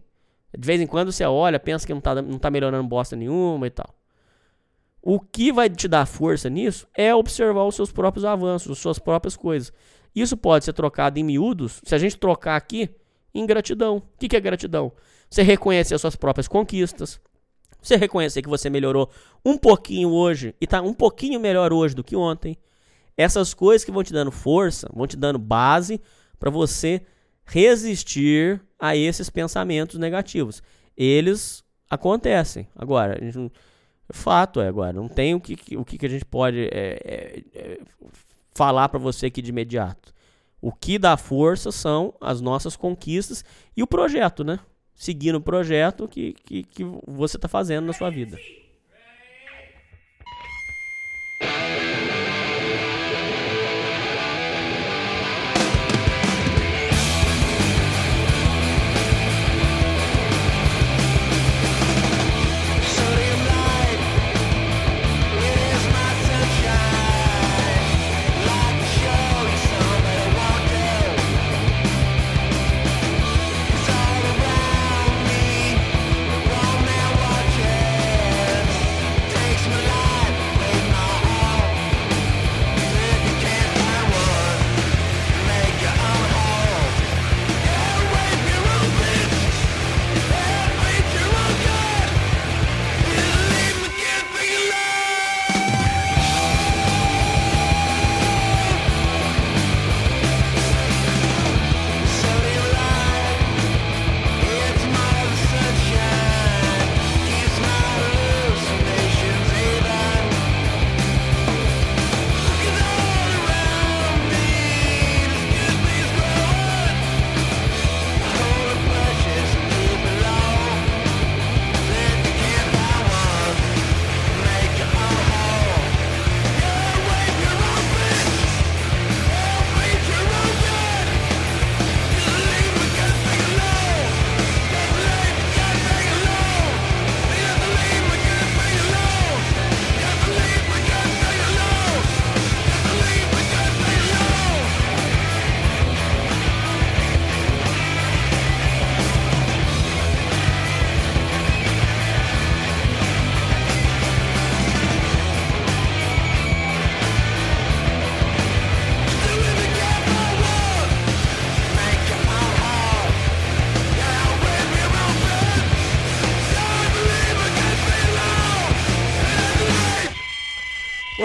De 0.57 0.67
vez 0.67 0.81
em 0.81 0.87
quando 0.87 1.13
você 1.13 1.25
olha, 1.25 1.61
pensa 1.61 1.87
que 1.87 1.95
não 1.95 2.01
tá, 2.01 2.21
não 2.21 2.39
tá 2.39 2.51
melhorando 2.51 2.89
bosta 2.89 3.15
nenhuma 3.15 3.67
e 3.69 3.71
tal. 3.71 3.98
O 5.03 5.21
que 5.21 5.53
vai 5.53 5.71
te 5.71 5.87
dar 5.87 6.07
força 6.07 6.51
nisso 6.51 6.87
é 6.95 7.15
observar 7.15 7.65
os 7.65 7.75
seus 7.75 7.93
próprios 7.93 8.25
avanços, 8.25 8.73
as 8.73 8.79
suas 8.79 8.99
próprias 8.99 9.37
coisas. 9.37 9.73
Isso 10.15 10.37
pode 10.37 10.65
ser 10.65 10.73
trocado 10.73 11.19
em 11.19 11.23
miúdos, 11.23 11.81
se 11.85 11.95
a 11.95 11.99
gente 11.99 12.17
trocar 12.17 12.57
aqui, 12.57 12.91
em 13.35 13.47
gratidão. 13.47 13.99
O 13.99 14.03
que, 14.19 14.35
é 14.35 14.41
gratidão? 14.41 14.93
Você 15.31 15.43
reconhecer 15.43 15.95
as 15.95 16.01
suas 16.01 16.17
próprias 16.17 16.49
conquistas. 16.49 17.21
Você 17.81 17.97
reconhecer 17.97 18.43
que 18.43 18.49
você 18.49 18.69
melhorou 18.69 19.09
um 19.45 19.57
pouquinho 19.57 20.11
hoje 20.11 20.55
e 20.61 20.67
tá 20.67 20.83
um 20.83 20.95
pouquinho 20.95 21.39
melhor 21.39 21.73
hoje 21.73 21.95
do 21.95 22.03
que 22.03 22.17
ontem. 22.17 22.57
Essas 23.17 23.55
coisas 23.55 23.85
que 23.85 23.93
vão 23.93 24.03
te 24.03 24.13
dando 24.13 24.33
força, 24.33 24.89
vão 24.93 25.07
te 25.07 25.17
dando 25.17 25.39
base 25.39 26.01
para 26.39 26.51
você 26.51 27.03
resistir 27.45 28.61
a 28.79 28.97
esses 28.97 29.31
pensamentos 29.31 29.99
negativos. 29.99 30.63
Eles 30.97 31.65
acontecem. 31.89 32.67
Agora, 32.75 33.19
a 33.21 33.25
gente 33.25 33.39
não- 33.39 33.51
fato 34.13 34.61
é 34.61 34.69
agora, 34.69 34.93
não 34.93 35.09
tem 35.09 35.35
o 35.35 35.41
que, 35.41 35.77
o 35.77 35.85
que 35.85 36.05
a 36.05 36.09
gente 36.09 36.25
pode 36.25 36.69
é, 36.73 36.99
é, 37.05 37.43
é, 37.55 37.81
falar 38.55 38.89
para 38.89 38.99
você 38.99 39.27
aqui 39.27 39.43
de 39.43 39.51
imediato. 39.51 40.15
O 40.61 40.73
que 40.73 40.99
dá 40.99 41.17
força 41.17 41.71
são 41.71 42.15
as 42.21 42.41
nossas 42.41 42.77
conquistas 42.77 43.45
e 43.77 43.83
o 43.83 43.87
projeto, 43.87 44.43
né? 44.43 44.59
Seguindo 44.95 45.37
o 45.37 45.41
projeto 45.41 46.09
que, 46.09 46.33
que, 46.33 46.65
que 46.65 46.85
você 47.07 47.37
está 47.37 47.47
fazendo 47.47 47.87
na 47.87 47.93
sua 47.93 48.11
vida. 48.11 48.37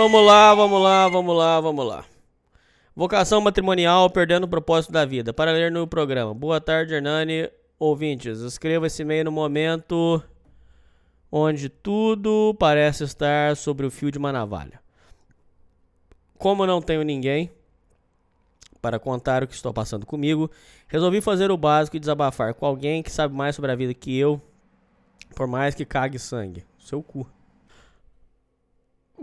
Vamos 0.04 0.26
lá, 0.26 0.54
vamos 0.54 0.82
lá, 0.82 1.08
vamos 1.08 1.38
lá, 1.38 1.62
vamos 1.62 1.88
lá. 1.88 2.06
Vocação 2.94 3.40
matrimonial 3.40 4.10
perdendo 4.10 4.44
o 4.44 4.50
propósito 4.50 4.92
da 4.92 5.06
vida. 5.06 5.32
Para 5.32 5.54
ler 5.54 5.72
no 5.72 5.88
programa. 5.88 6.34
Boa 6.34 6.60
tarde, 6.60 6.94
Hernani. 6.94 7.50
Ouvintes, 7.80 8.40
escreva 8.40 8.88
esse 8.88 9.02
e-mail 9.02 9.24
no 9.24 9.32
momento 9.32 10.22
onde 11.32 11.70
tudo 11.70 12.54
parece 12.60 13.06
estar 13.06 13.56
sobre 13.56 13.86
o 13.86 13.90
fio 13.90 14.12
de 14.12 14.18
uma 14.18 14.34
navalha. 14.34 14.82
Como 16.38 16.68
não 16.68 16.82
tenho 16.82 17.04
ninguém 17.04 17.50
para 18.82 19.00
contar 19.00 19.42
o 19.42 19.48
que 19.48 19.56
estou 19.56 19.74
passando 19.74 20.06
comigo, 20.06 20.52
resolvi 20.86 21.22
fazer 21.22 21.50
o 21.50 21.56
básico 21.56 21.96
e 21.96 22.00
desabafar 22.02 22.54
com 22.54 22.66
alguém 22.66 23.02
que 23.02 23.10
sabe 23.10 23.34
mais 23.34 23.56
sobre 23.56 23.72
a 23.72 23.76
vida 23.76 23.94
que 23.94 24.20
eu, 24.20 24.42
por 25.34 25.48
mais 25.48 25.74
que 25.74 25.86
cague 25.86 26.20
sangue. 26.20 26.66
Seu 26.78 27.02
cu. 27.02 27.26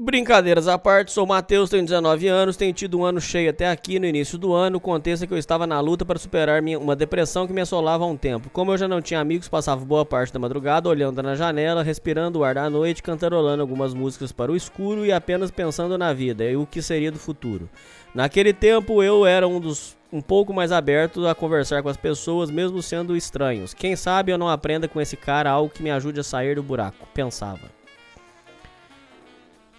Brincadeiras 0.03 0.67
à 0.67 0.79
parte, 0.79 1.13
sou 1.13 1.27
Matheus, 1.27 1.69
tenho 1.69 1.85
19 1.85 2.27
anos, 2.27 2.57
tenho 2.57 2.73
tido 2.73 2.99
um 2.99 3.05
ano 3.05 3.21
cheio 3.21 3.51
até 3.51 3.69
aqui 3.69 3.99
no 3.99 4.07
início 4.07 4.39
do 4.39 4.55
ano. 4.55 4.79
O 4.79 4.81
que 4.81 5.35
eu 5.35 5.37
estava 5.37 5.67
na 5.67 5.79
luta 5.79 6.07
para 6.07 6.19
superar 6.19 6.63
minha- 6.63 6.79
uma 6.79 6.97
depressão 6.97 7.47
que 7.47 7.53
me 7.53 7.61
assolava 7.61 8.03
há 8.03 8.07
um 8.07 8.17
tempo. 8.17 8.49
Como 8.49 8.73
eu 8.73 8.79
já 8.79 8.89
não 8.89 9.03
tinha 9.03 9.21
amigos, 9.21 9.47
passava 9.47 9.85
boa 9.85 10.07
parte 10.07 10.33
da 10.33 10.39
madrugada 10.39 10.89
olhando 10.89 11.23
na 11.23 11.35
janela, 11.35 11.83
respirando 11.83 12.39
o 12.39 12.45
ar 12.45 12.55
da 12.55 12.71
noite, 12.71 13.03
cantarolando 13.03 13.61
algumas 13.61 13.93
músicas 13.93 14.33
para 14.33 14.51
o 14.51 14.57
escuro 14.57 15.05
e 15.05 15.13
apenas 15.13 15.51
pensando 15.51 15.99
na 15.99 16.15
vida 16.15 16.45
e 16.51 16.57
o 16.57 16.65
que 16.65 16.81
seria 16.81 17.13
do 17.13 17.19
futuro. 17.19 17.69
Naquele 18.15 18.55
tempo 18.55 19.03
eu 19.03 19.27
era 19.27 19.47
um 19.47 19.61
dos 19.61 19.99
um 20.11 20.23
pouco 20.23 20.53
mais 20.53 20.73
aberto 20.73 21.27
a 21.29 21.35
conversar 21.35 21.83
com 21.83 21.91
as 21.91 21.97
pessoas, 21.99 22.51
mesmo 22.51 22.83
sendo 22.83 23.15
estranhos. 23.15 23.75
Quem 23.75 23.95
sabe 23.95 24.33
eu 24.33 24.39
não 24.39 24.49
aprenda 24.49 24.89
com 24.89 24.99
esse 24.99 25.17
cara 25.17 25.51
algo 25.51 25.73
que 25.73 25.83
me 25.83 25.91
ajude 25.91 26.19
a 26.21 26.25
sair 26.25 26.57
do 26.57 26.63
buraco, 26.63 27.07
pensava. 27.15 27.80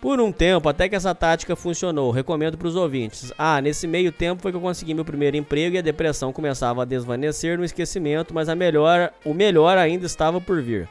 Por 0.01 0.19
um 0.19 0.31
tempo, 0.31 0.67
até 0.67 0.89
que 0.89 0.95
essa 0.95 1.13
tática 1.13 1.55
funcionou, 1.55 2.09
recomendo 2.09 2.57
para 2.57 2.67
os 2.67 2.75
ouvintes. 2.75 3.31
Ah, 3.37 3.61
nesse 3.61 3.85
meio 3.85 4.11
tempo 4.11 4.41
foi 4.41 4.51
que 4.51 4.57
eu 4.57 4.61
consegui 4.61 4.95
meu 4.95 5.05
primeiro 5.05 5.37
emprego 5.37 5.75
e 5.75 5.79
a 5.79 5.81
depressão 5.83 6.33
começava 6.33 6.81
a 6.81 6.85
desvanecer 6.85 7.55
no 7.55 7.63
esquecimento, 7.63 8.33
mas 8.33 8.49
a 8.49 8.55
melhor, 8.55 9.13
o 9.23 9.31
melhor 9.31 9.77
ainda 9.77 10.07
estava 10.07 10.41
por 10.41 10.59
vir. 10.59 10.89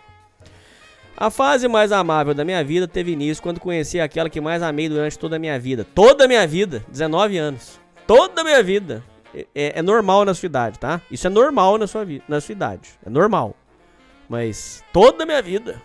A 1.16 1.28
fase 1.28 1.66
mais 1.66 1.90
amável 1.90 2.32
da 2.32 2.44
minha 2.44 2.62
vida 2.62 2.86
teve 2.86 3.10
início 3.10 3.42
quando 3.42 3.58
conheci 3.58 3.98
aquela 3.98 4.30
que 4.30 4.40
mais 4.40 4.62
amei 4.62 4.88
durante 4.88 5.18
toda 5.18 5.36
a 5.36 5.38
minha 5.40 5.58
vida. 5.58 5.84
Toda 5.92 6.24
a 6.24 6.28
minha 6.28 6.46
vida, 6.46 6.82
19 6.88 7.36
anos. 7.36 7.80
Toda 8.06 8.42
a 8.42 8.44
minha 8.44 8.62
vida. 8.62 9.02
É, 9.34 9.46
é- 9.54 9.78
é 9.80 9.82
normal 9.82 10.24
na 10.24 10.34
sua 10.34 10.46
idade, 10.46 10.78
tá? 10.78 11.00
Isso 11.10 11.26
é 11.26 11.30
normal 11.30 11.76
na 11.78 11.86
sua, 11.88 12.06
na 12.28 12.40
sua 12.40 12.52
idade. 12.52 12.90
É 13.04 13.10
normal. 13.10 13.56
Mas 14.28 14.84
toda 14.92 15.24
a 15.24 15.26
minha 15.26 15.42
vida. 15.42 15.82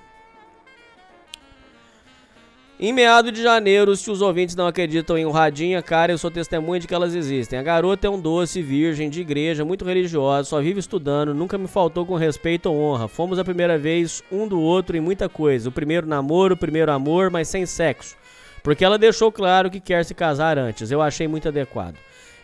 Em 2.77 2.91
meado 2.91 3.31
de 3.31 3.41
janeiro, 3.41 3.95
se 3.95 4.11
os 4.11 4.21
ouvintes 4.21 4.53
não 4.53 4.67
acreditam 4.67 5.17
em 5.17 5.25
honradinha, 5.25 5.81
cara, 5.81 6.11
eu 6.11 6.17
sou 6.17 6.29
testemunha 6.29 6.77
de 6.77 6.87
que 6.87 6.93
elas 6.93 7.15
existem. 7.15 7.57
A 7.57 7.63
garota 7.63 8.05
é 8.05 8.09
um 8.09 8.19
doce, 8.19 8.61
virgem, 8.61 9.09
de 9.09 9.21
igreja, 9.21 9.63
muito 9.63 9.85
religiosa, 9.85 10.49
só 10.49 10.59
vive 10.59 10.81
estudando, 10.81 11.33
nunca 11.33 11.57
me 11.57 11.67
faltou 11.67 12.05
com 12.05 12.15
respeito 12.15 12.69
ou 12.69 12.77
honra. 12.77 13.07
Fomos 13.07 13.39
a 13.39 13.45
primeira 13.45 13.77
vez 13.77 14.21
um 14.29 14.45
do 14.45 14.59
outro 14.59 14.97
em 14.97 14.99
muita 14.99 15.29
coisa. 15.29 15.69
O 15.69 15.71
primeiro 15.71 16.05
namoro, 16.05 16.55
o 16.55 16.57
primeiro 16.57 16.91
amor, 16.91 17.29
mas 17.29 17.47
sem 17.47 17.65
sexo. 17.65 18.17
Porque 18.61 18.83
ela 18.83 18.97
deixou 18.97 19.31
claro 19.31 19.71
que 19.71 19.79
quer 19.79 20.03
se 20.03 20.13
casar 20.13 20.57
antes. 20.57 20.91
Eu 20.91 21.01
achei 21.01 21.29
muito 21.29 21.47
adequado. 21.47 21.95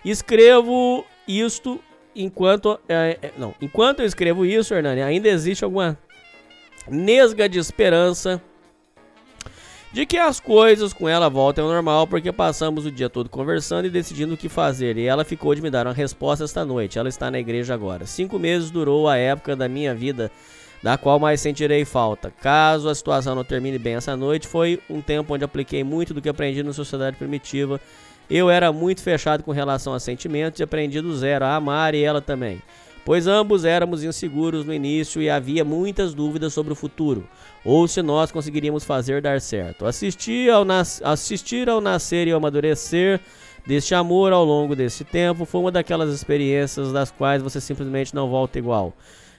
Escrevo 0.06 1.04
isto 1.28 1.78
enquanto. 2.16 2.80
é, 2.88 3.18
é, 3.22 3.32
não, 3.38 3.54
enquanto 3.62 4.00
eu 4.00 4.06
escrevo 4.06 4.46
isso, 4.46 4.74
Hernani, 4.74 5.02
ainda 5.02 5.28
existe 5.28 5.66
alguma 5.66 5.98
nesga 6.88 7.50
de 7.50 7.60
esperança 7.60 8.42
de 9.94 10.06
que 10.06 10.18
as 10.18 10.40
coisas 10.40 10.94
com 10.94 11.08
ela 11.08 11.30
voltem 11.30 11.64
ao 11.64 11.70
normal, 11.70 12.08
porque 12.08 12.32
passamos 12.32 12.86
o 12.86 12.92
dia 12.92 13.10
todo 13.10 13.30
conversando 13.30 13.86
e 13.86 13.90
decidindo 13.90 14.36
o 14.36 14.38
que 14.38 14.48
fazer. 14.48 14.98
E 14.98 15.06
ela 15.06 15.26
ficou 15.26 15.54
de 15.54 15.62
me 15.62 15.70
dar 15.70 15.86
uma 15.86 15.94
resposta 15.94 16.46
esta 16.46 16.64
noite. 16.64 16.98
Ela 16.98 17.10
está 17.10 17.30
na 17.30 17.40
igreja 17.40 17.74
agora. 17.74 18.06
Cinco 18.06 18.40
meses 18.40 18.72
durou 18.72 19.10
a 19.10 19.18
época 19.18 19.54
da 19.54 19.68
minha 19.68 19.94
vida, 19.94 20.32
da 20.82 20.98
qual 20.98 21.20
mais 21.20 21.42
sentirei 21.42 21.84
falta. 21.84 22.32
Caso 22.42 22.88
a 22.88 22.96
situação 22.96 23.36
não 23.36 23.44
termine 23.44 23.78
bem 23.78 23.96
essa 23.96 24.16
noite, 24.16 24.48
foi 24.48 24.80
um 24.90 25.02
tempo 25.02 25.34
onde 25.34 25.44
apliquei 25.44 25.84
muito 25.84 26.14
do 26.14 26.22
que 26.22 26.30
aprendi 26.30 26.64
na 26.64 26.72
sociedade 26.72 27.18
primitiva. 27.18 27.80
Eu 28.30 28.50
era 28.50 28.72
muito 28.72 29.04
fechado 29.04 29.44
com 29.44 29.52
relação 29.52 29.94
a 29.94 30.00
sentimentos 30.00 30.58
e 30.62 30.64
aprendi 30.64 31.02
do 31.02 31.14
zero 31.18 31.44
a 31.44 31.56
amar 31.56 31.94
e 31.94 32.02
ela 32.02 32.22
também. 32.22 32.62
Pois 33.04 33.26
ambos 33.26 33.66
éramos 33.66 34.04
inseguros 34.04 34.64
no 34.66 34.74
início 34.74 35.22
e 35.22 35.30
havia 35.30 35.66
muitas 35.66 36.14
dúvidas 36.14 36.54
sobre 36.54 36.72
o 36.74 36.76
futuro, 36.76 37.28
ou 37.66 37.88
se 37.88 38.02
nós 38.02 38.32
conseguiríamos 38.32 38.84
fazer 38.84 39.22
dar 39.22 39.42
certo. 39.42 39.86
Assistir 39.86 40.52
ao, 40.52 40.64
nas- 40.64 41.02
assistir 41.04 41.68
ao 41.68 41.82
nascer 41.82 42.28
e 42.28 42.32
ao 42.32 42.38
amadurecer 42.38 43.20
deste 43.66 43.96
amor 43.96 44.34
ao 44.34 44.46
longo 44.46 44.76
desse 44.76 45.04
tempo 45.04 45.46
foi 45.46 45.62
uma 45.62 45.72
daquelas 45.72 46.14
experiências 46.14 46.92
das 46.92 47.10
quais 47.12 47.42
você 47.42 47.60
simplesmente 47.60 48.14
não 48.14 48.30
volta 48.30 48.60
igual. 48.60 48.94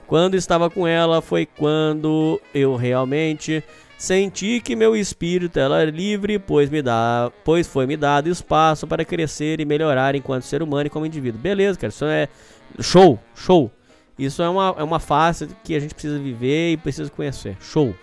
Quando 0.08 0.34
estava 0.34 0.68
com 0.68 0.86
ela 0.86 1.22
foi 1.22 1.46
quando 1.46 2.40
eu 2.52 2.74
realmente 2.76 3.62
senti 3.96 4.60
que 4.60 4.74
meu 4.74 4.96
espírito 4.96 5.60
era 5.60 5.84
livre, 5.84 6.36
pois 6.36 6.68
me 6.68 6.82
dá, 6.82 7.30
pois 7.44 7.68
foi 7.68 7.86
me 7.86 7.96
dado 7.96 8.28
espaço 8.28 8.86
para 8.86 9.04
crescer 9.04 9.60
e 9.60 9.64
melhorar 9.64 10.16
enquanto 10.16 10.42
ser 10.42 10.60
humano 10.62 10.88
e 10.88 10.90
como 10.90 11.06
indivíduo. 11.06 11.40
Beleza, 11.40 11.78
cara, 11.78 11.92
isso 11.92 12.04
é 12.04 12.28
show, 12.80 13.18
show. 13.34 13.70
Isso 14.18 14.42
é 14.42 14.48
uma, 14.48 14.74
é 14.78 14.82
uma 14.82 15.00
fase 15.00 15.48
que 15.64 15.74
a 15.74 15.80
gente 15.80 15.94
precisa 15.94 16.18
viver 16.18 16.72
e 16.72 16.76
precisa 16.76 17.10
conhecer. 17.10 17.56
Show. 17.60 17.94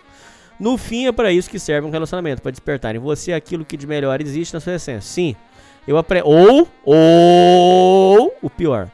No 0.58 0.76
fim 0.76 1.06
é 1.06 1.12
para 1.12 1.32
isso 1.32 1.48
que 1.48 1.58
serve 1.58 1.86
um 1.86 1.90
relacionamento, 1.90 2.42
para 2.42 2.50
despertar 2.50 2.94
em 2.94 2.98
você 2.98 3.32
aquilo 3.32 3.64
que 3.64 3.76
de 3.76 3.86
melhor 3.86 4.20
existe 4.20 4.52
na 4.52 4.60
sua 4.60 4.74
essência. 4.74 5.00
Sim. 5.00 5.36
Eu 5.88 5.96
aprendi 5.96 6.24
ou 6.26 6.68
ou 6.84 8.34
o 8.42 8.50
pior. 8.50 8.90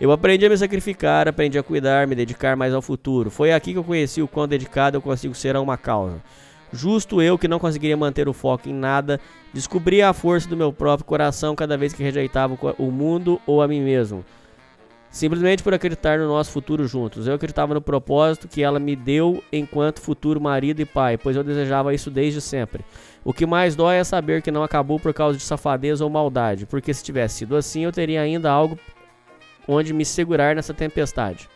Eu 0.00 0.10
aprendi 0.12 0.46
a 0.46 0.48
me 0.48 0.56
sacrificar, 0.56 1.28
aprendi 1.28 1.58
a 1.58 1.62
cuidar, 1.62 2.06
me 2.06 2.14
dedicar 2.14 2.56
mais 2.56 2.72
ao 2.72 2.80
futuro. 2.80 3.30
Foi 3.30 3.52
aqui 3.52 3.72
que 3.72 3.78
eu 3.78 3.84
conheci 3.84 4.22
o 4.22 4.28
quão 4.28 4.48
dedicado 4.48 4.96
eu 4.96 5.02
consigo 5.02 5.34
ser 5.34 5.54
a 5.54 5.60
uma 5.60 5.76
causa. 5.76 6.22
Justo 6.72 7.20
eu 7.20 7.36
que 7.36 7.46
não 7.46 7.58
conseguiria 7.58 7.96
manter 7.96 8.26
o 8.28 8.32
foco 8.32 8.68
em 8.68 8.72
nada, 8.72 9.20
descobri 9.52 10.00
a 10.00 10.14
força 10.14 10.48
do 10.48 10.56
meu 10.56 10.72
próprio 10.72 11.04
coração 11.04 11.54
cada 11.54 11.76
vez 11.76 11.92
que 11.92 12.02
rejeitava 12.02 12.56
o 12.78 12.90
mundo 12.90 13.38
ou 13.46 13.60
a 13.60 13.68
mim 13.68 13.82
mesmo. 13.82 14.24
Simplesmente 15.10 15.62
por 15.62 15.74
acreditar 15.74 16.18
no 16.18 16.28
nosso 16.28 16.52
futuro 16.52 16.86
juntos. 16.86 17.26
Eu 17.26 17.34
acreditava 17.34 17.74
no 17.74 17.80
propósito 17.80 18.46
que 18.46 18.62
ela 18.62 18.78
me 18.78 18.94
deu 18.94 19.42
enquanto 19.52 20.00
futuro 20.00 20.40
marido 20.40 20.80
e 20.80 20.84
pai, 20.84 21.18
pois 21.18 21.34
eu 21.34 21.42
desejava 21.42 21.92
isso 21.92 22.10
desde 22.10 22.40
sempre. 22.40 22.84
O 23.24 23.32
que 23.32 23.44
mais 23.44 23.74
dói 23.74 23.96
é 23.96 24.04
saber 24.04 24.40
que 24.40 24.52
não 24.52 24.62
acabou 24.62 25.00
por 25.00 25.12
causa 25.12 25.36
de 25.36 25.42
safadeza 25.42 26.04
ou 26.04 26.10
maldade, 26.10 26.64
porque 26.64 26.94
se 26.94 27.02
tivesse 27.02 27.38
sido 27.38 27.56
assim, 27.56 27.84
eu 27.84 27.92
teria 27.92 28.20
ainda 28.22 28.50
algo 28.50 28.78
onde 29.66 29.92
me 29.92 30.04
segurar 30.04 30.54
nessa 30.54 30.72
tempestade. 30.72 31.48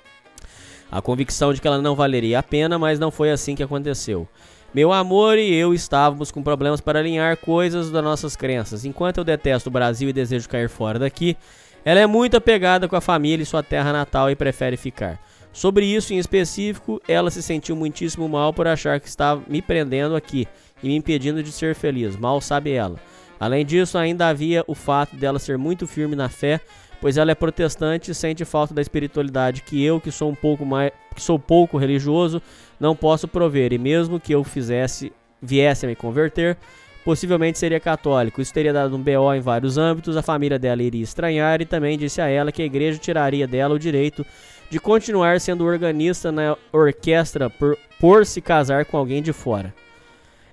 A 0.90 1.00
convicção 1.00 1.54
de 1.54 1.60
que 1.60 1.66
ela 1.66 1.80
não 1.80 1.94
valeria 1.94 2.40
a 2.40 2.42
pena, 2.42 2.78
mas 2.78 2.98
não 2.98 3.10
foi 3.10 3.30
assim 3.30 3.54
que 3.54 3.62
aconteceu. 3.62 4.28
Meu 4.74 4.92
amor 4.92 5.38
e 5.38 5.54
eu 5.54 5.72
estávamos 5.72 6.32
com 6.32 6.42
problemas 6.42 6.80
para 6.80 6.98
alinhar 6.98 7.36
coisas 7.36 7.90
das 7.92 8.02
nossas 8.02 8.34
crenças. 8.34 8.84
Enquanto 8.84 9.18
eu 9.18 9.24
detesto 9.24 9.68
o 9.68 9.72
Brasil 9.72 10.08
e 10.08 10.12
desejo 10.12 10.48
cair 10.48 10.68
fora 10.68 10.98
daqui, 10.98 11.36
ela 11.84 12.00
é 12.00 12.06
muito 12.06 12.36
apegada 12.36 12.88
com 12.88 12.96
a 12.96 13.00
família 13.00 13.42
e 13.42 13.46
sua 13.46 13.62
terra 13.62 13.92
natal 13.92 14.30
e 14.30 14.36
prefere 14.36 14.76
ficar. 14.76 15.20
Sobre 15.52 15.84
isso 15.84 16.12
em 16.12 16.18
específico, 16.18 17.00
ela 17.06 17.30
se 17.30 17.42
sentiu 17.42 17.76
muitíssimo 17.76 18.28
mal 18.28 18.52
por 18.52 18.66
achar 18.66 18.98
que 18.98 19.06
estava 19.06 19.42
me 19.46 19.62
prendendo 19.62 20.16
aqui 20.16 20.48
e 20.82 20.88
me 20.88 20.96
impedindo 20.96 21.42
de 21.42 21.52
ser 21.52 21.74
feliz. 21.74 22.16
Mal 22.16 22.40
sabe 22.40 22.72
ela. 22.72 22.98
Além 23.38 23.64
disso, 23.64 23.98
ainda 23.98 24.28
havia 24.28 24.64
o 24.66 24.74
fato 24.74 25.14
dela 25.14 25.38
ser 25.38 25.58
muito 25.58 25.86
firme 25.86 26.16
na 26.16 26.28
fé, 26.28 26.60
pois 27.00 27.16
ela 27.16 27.30
é 27.30 27.34
protestante 27.34 28.10
e 28.10 28.14
sente 28.14 28.44
falta 28.44 28.72
da 28.72 28.80
espiritualidade 28.80 29.62
que 29.62 29.82
eu, 29.84 30.00
que 30.00 30.10
sou 30.10 30.30
um 30.30 30.34
pouco 30.34 30.64
mais, 30.64 30.90
que 31.14 31.22
sou 31.22 31.38
pouco 31.38 31.76
religioso, 31.76 32.40
não 32.80 32.96
posso 32.96 33.28
prover. 33.28 33.72
E 33.72 33.78
mesmo 33.78 34.18
que 34.18 34.34
eu 34.34 34.42
fizesse, 34.42 35.12
viesse 35.40 35.84
a 35.84 35.88
me 35.88 35.94
converter, 35.94 36.56
possivelmente 37.04 37.58
seria 37.58 37.78
católico. 37.78 38.40
Isso 38.40 38.52
teria 38.52 38.72
dado 38.72 38.96
um 38.96 39.02
BO 39.02 39.34
em 39.34 39.40
vários 39.40 39.76
âmbitos, 39.76 40.16
a 40.16 40.22
família 40.22 40.58
dela 40.58 40.82
iria 40.82 41.02
estranhar 41.02 41.60
e 41.60 41.66
também 41.66 41.98
disse 41.98 42.20
a 42.20 42.28
ela 42.28 42.50
que 42.50 42.62
a 42.62 42.64
igreja 42.64 42.98
tiraria 42.98 43.46
dela 43.46 43.74
o 43.74 43.78
direito 43.78 44.24
de 44.70 44.80
continuar 44.80 45.40
sendo 45.40 45.64
organista 45.64 46.32
na 46.32 46.56
orquestra 46.72 47.50
por, 47.50 47.76
por 48.00 48.24
se 48.24 48.40
casar 48.40 48.84
com 48.86 48.96
alguém 48.96 49.22
de 49.22 49.32
fora. 49.32 49.74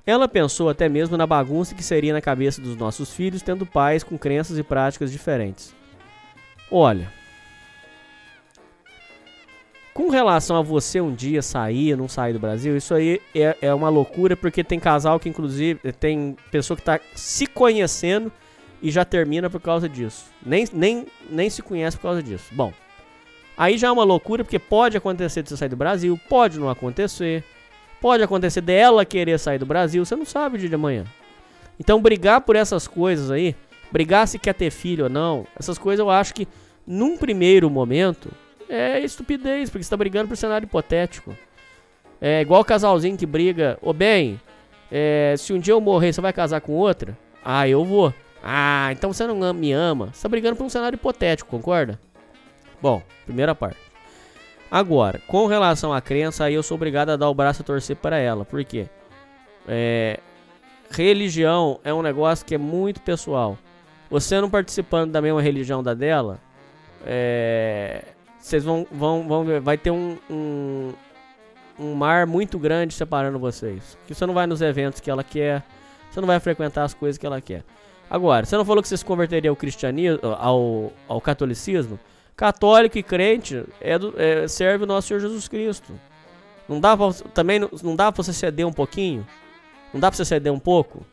Ela 0.05 0.27
pensou 0.27 0.67
até 0.67 0.89
mesmo 0.89 1.15
na 1.15 1.25
bagunça 1.25 1.75
que 1.75 1.83
seria 1.83 2.11
na 2.11 2.21
cabeça 2.21 2.61
dos 2.61 2.75
nossos 2.75 3.13
filhos 3.13 3.41
tendo 3.41 3.65
pais 3.65 4.03
com 4.03 4.17
crenças 4.17 4.57
e 4.57 4.63
práticas 4.63 5.11
diferentes. 5.11 5.73
Olha, 6.69 7.11
com 9.93 10.09
relação 10.09 10.55
a 10.55 10.61
você 10.61 11.01
um 11.01 11.13
dia 11.13 11.41
sair, 11.41 11.97
não 11.97 12.07
sair 12.07 12.33
do 12.33 12.39
Brasil, 12.39 12.77
isso 12.77 12.93
aí 12.93 13.21
é, 13.35 13.57
é 13.61 13.73
uma 13.73 13.89
loucura, 13.89 14.37
porque 14.37 14.63
tem 14.63 14.79
casal 14.79 15.19
que, 15.19 15.27
inclusive, 15.27 15.91
tem 15.93 16.35
pessoa 16.49 16.77
que 16.77 16.83
tá 16.83 16.99
se 17.13 17.45
conhecendo 17.45 18.31
e 18.81 18.89
já 18.89 19.03
termina 19.03 19.49
por 19.49 19.59
causa 19.59 19.89
disso. 19.89 20.25
Nem, 20.45 20.65
nem, 20.71 21.05
nem 21.29 21.49
se 21.49 21.61
conhece 21.61 21.97
por 21.97 22.03
causa 22.03 22.23
disso. 22.23 22.45
Bom, 22.51 22.71
aí 23.57 23.77
já 23.77 23.87
é 23.87 23.91
uma 23.91 24.03
loucura, 24.03 24.43
porque 24.43 24.57
pode 24.57 24.95
acontecer 24.95 25.43
de 25.43 25.49
você 25.49 25.57
sair 25.57 25.69
do 25.69 25.75
Brasil, 25.75 26.19
pode 26.29 26.59
não 26.59 26.69
acontecer. 26.69 27.43
Pode 27.99 28.23
acontecer 28.23 28.61
dela 28.61 29.05
querer 29.05 29.37
sair 29.37 29.59
do 29.59 29.65
Brasil, 29.65 30.03
você 30.03 30.15
não 30.15 30.25
sabe 30.25 30.55
o 30.55 30.59
dia 30.59 30.69
de 30.69 30.75
amanhã. 30.75 31.05
Então, 31.79 32.01
brigar 32.01 32.41
por 32.41 32.55
essas 32.55 32.87
coisas 32.87 33.29
aí, 33.29 33.55
brigar 33.91 34.27
se 34.27 34.39
quer 34.39 34.53
ter 34.53 34.71
filho 34.71 35.03
ou 35.03 35.09
não, 35.09 35.45
essas 35.59 35.77
coisas 35.77 35.99
eu 35.99 36.09
acho 36.09 36.33
que, 36.33 36.47
num 36.87 37.15
primeiro 37.15 37.69
momento, 37.69 38.31
é 38.71 38.99
estupidez, 38.99 39.69
porque 39.69 39.83
você 39.83 39.89
tá 39.89 39.97
brigando 39.97 40.29
por 40.29 40.37
cenário 40.37 40.65
hipotético. 40.65 41.35
É 42.21 42.41
igual 42.41 42.61
o 42.61 42.65
casalzinho 42.65 43.17
que 43.17 43.25
briga, 43.25 43.77
ô 43.81 43.91
bem, 43.91 44.39
é, 44.91 45.35
se 45.37 45.51
um 45.51 45.59
dia 45.59 45.73
eu 45.73 45.81
morrer, 45.81 46.13
você 46.13 46.21
vai 46.21 46.31
casar 46.31 46.61
com 46.61 46.73
outra? 46.73 47.17
Ah, 47.43 47.67
eu 47.67 47.83
vou. 47.83 48.13
Ah, 48.43 48.89
então 48.91 49.11
você 49.11 49.27
não 49.27 49.53
me 49.53 49.71
ama. 49.71 50.09
Você 50.13 50.21
tá 50.21 50.29
brigando 50.29 50.55
por 50.55 50.63
um 50.63 50.69
cenário 50.69 50.95
hipotético, 50.95 51.49
concorda? 51.49 51.99
Bom, 52.81 53.01
primeira 53.25 53.53
parte. 53.53 53.79
Agora, 54.69 55.19
com 55.27 55.47
relação 55.47 55.91
à 55.93 55.99
crença, 55.99 56.45
aí 56.45 56.53
eu 56.53 56.63
sou 56.63 56.75
obrigado 56.75 57.09
a 57.09 57.17
dar 57.17 57.29
o 57.29 57.35
braço 57.35 57.61
a 57.61 57.65
torcer 57.65 57.97
para 57.97 58.17
ela. 58.17 58.45
Por 58.45 58.63
quê? 58.63 58.87
É, 59.67 60.19
religião 60.89 61.79
é 61.83 61.93
um 61.93 62.01
negócio 62.01 62.45
que 62.45 62.55
é 62.55 62.57
muito 62.57 63.01
pessoal. 63.01 63.57
Você 64.09 64.39
não 64.39 64.49
participando 64.49 65.11
da 65.11 65.21
mesma 65.21 65.41
religião 65.41 65.83
da 65.83 65.93
dela, 65.93 66.39
é, 67.05 68.03
vocês 68.41 68.63
vão, 68.63 68.85
vão, 68.91 69.27
vão 69.27 69.43
ver, 69.45 69.59
vai 69.61 69.77
ter 69.77 69.91
um, 69.91 70.17
um, 70.29 70.93
um 71.79 71.93
mar 71.93 72.25
muito 72.25 72.57
grande 72.59 72.93
separando 72.93 73.37
vocês. 73.39 73.97
Que 74.07 74.13
você 74.15 74.25
não 74.25 74.33
vai 74.33 74.47
nos 74.47 74.61
eventos 74.61 74.99
que 74.99 75.09
ela 75.09 75.23
quer, 75.23 75.63
você 76.09 76.19
não 76.19 76.27
vai 76.27 76.39
frequentar 76.39 76.83
as 76.83 76.93
coisas 76.93 77.17
que 77.17 77.25
ela 77.25 77.39
quer. 77.39 77.63
Agora, 78.09 78.45
você 78.45 78.57
não 78.57 78.65
falou 78.65 78.81
que 78.81 78.89
você 78.89 78.97
se 78.97 79.05
converteria 79.05 79.49
ao 79.49 79.55
cristianismo, 79.55 80.19
ao, 80.37 80.91
ao 81.07 81.21
catolicismo? 81.21 81.97
Católico 82.35 82.97
e 82.97 83.03
crente 83.03 83.63
é 83.79 83.97
do- 83.99 84.13
é, 84.17 84.47
serve 84.47 84.83
o 84.83 84.87
nosso 84.87 85.07
Senhor 85.07 85.19
Jesus 85.19 85.47
Cristo. 85.47 85.93
Não 86.67 86.79
dá 86.79 86.97
pra, 86.97 87.13
também 87.33 87.59
não, 87.59 87.95
dá 87.95 88.11
pra 88.11 88.23
você 88.23 88.33
ceder 88.33 88.65
um 88.65 88.73
pouquinho? 88.73 89.25
Não 89.93 89.99
dá 89.99 90.09
pra 90.09 90.17
você 90.17 90.25
ceder 90.25 90.51
um 90.51 90.59
pouco? 90.59 91.05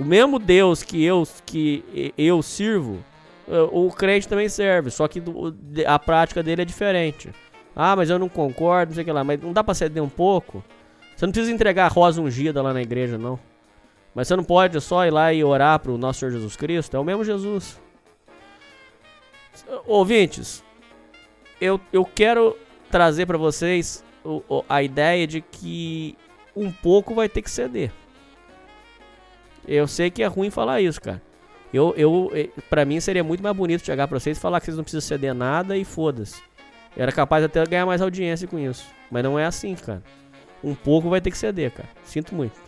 O 0.00 0.04
mesmo 0.04 0.38
Deus 0.38 0.82
que 0.82 1.02
eu, 1.04 1.26
que 1.44 2.12
eu 2.16 2.42
sirvo, 2.42 2.98
o 3.72 3.90
crente 3.92 4.26
também 4.26 4.48
serve, 4.48 4.90
só 4.90 5.06
que 5.06 5.22
a 5.86 5.98
prática 5.98 6.42
dele 6.42 6.62
é 6.62 6.64
diferente. 6.64 7.30
Ah, 7.74 7.94
mas 7.94 8.10
eu 8.10 8.18
não 8.18 8.28
concordo, 8.28 8.90
não 8.90 8.94
sei 8.94 9.02
o 9.02 9.04
que 9.04 9.12
lá, 9.12 9.22
mas 9.22 9.40
não 9.40 9.52
dá 9.52 9.62
pra 9.62 9.74
ceder 9.74 10.02
um 10.02 10.08
pouco? 10.08 10.64
Você 11.14 11.26
não 11.26 11.32
precisa 11.32 11.52
entregar 11.52 11.90
rosa 11.92 12.20
ungida 12.20 12.62
lá 12.62 12.72
na 12.72 12.82
igreja, 12.82 13.16
não. 13.16 13.38
Mas 14.14 14.28
você 14.28 14.36
não 14.36 14.44
pode 14.44 14.80
só 14.80 15.06
ir 15.06 15.10
lá 15.10 15.32
e 15.32 15.44
orar 15.44 15.78
pro 15.78 15.98
nosso 15.98 16.20
Senhor 16.20 16.32
Jesus 16.32 16.56
Cristo? 16.56 16.96
É 16.96 17.00
o 17.00 17.04
mesmo 17.04 17.22
Jesus. 17.22 17.80
Ouvintes, 19.86 20.64
eu, 21.60 21.80
eu 21.92 22.04
quero 22.04 22.56
trazer 22.90 23.26
pra 23.26 23.38
vocês 23.38 24.04
a 24.68 24.82
ideia 24.82 25.26
de 25.26 25.40
que 25.40 26.16
um 26.54 26.72
pouco 26.72 27.14
vai 27.14 27.28
ter 27.28 27.42
que 27.42 27.50
ceder. 27.50 27.92
Eu 29.66 29.86
sei 29.86 30.10
que 30.10 30.22
é 30.22 30.26
ruim 30.26 30.50
falar 30.50 30.80
isso, 30.80 31.00
cara. 31.00 31.22
Eu, 31.76 31.94
eu, 31.96 32.30
eh, 32.34 32.48
pra 32.70 32.86
mim 32.86 32.98
seria 33.00 33.22
muito 33.22 33.42
mais 33.42 33.54
bonito 33.54 33.84
chegar 33.84 34.08
pra 34.08 34.18
vocês 34.18 34.38
e 34.38 34.40
falar 34.40 34.60
que 34.60 34.64
vocês 34.64 34.76
não 34.78 34.82
precisam 34.84 35.06
ceder 35.06 35.34
nada 35.34 35.76
e 35.76 35.84
foda-se. 35.84 36.40
Eu 36.96 37.02
era 37.02 37.12
capaz 37.12 37.44
até 37.44 37.62
de 37.62 37.68
ganhar 37.68 37.84
mais 37.84 38.00
audiência 38.00 38.48
com 38.48 38.58
isso. 38.58 38.86
Mas 39.10 39.22
não 39.22 39.38
é 39.38 39.44
assim, 39.44 39.74
cara. 39.74 40.02
Um 40.64 40.74
pouco 40.74 41.10
vai 41.10 41.20
ter 41.20 41.30
que 41.30 41.36
ceder, 41.36 41.70
cara. 41.70 41.88
Sinto 42.02 42.34
muito. 42.34 42.58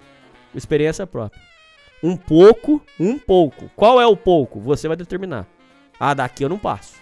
Experiência 0.55 1.07
própria. 1.07 1.41
Um 2.03 2.17
pouco, 2.17 2.83
um 3.01 3.19
pouco. 3.19 3.71
Qual 3.74 3.99
é 3.99 4.07
o 4.07 4.15
pouco? 4.15 4.60
Você 4.60 4.87
vai 4.87 4.97
determinar. 4.97 5.47
Ah, 5.99 6.12
daqui 6.12 6.44
eu 6.44 6.49
não 6.51 6.58
passo. 6.58 6.94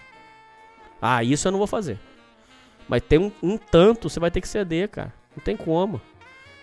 Ah, 1.03 1.25
isso 1.25 1.49
eu 1.49 1.53
não 1.53 1.59
vou 1.59 1.67
fazer. 1.67 1.99
Mas 2.89 3.03
tem 3.03 3.19
um, 3.19 3.33
um 3.43 3.59
tanto, 3.59 4.09
você 4.09 4.21
vai 4.21 4.31
ter 4.31 4.41
que 4.41 4.49
ceder, 4.49 4.89
cara. 4.89 5.13
Não 5.37 5.43
tem 5.43 5.57
como. 5.57 6.01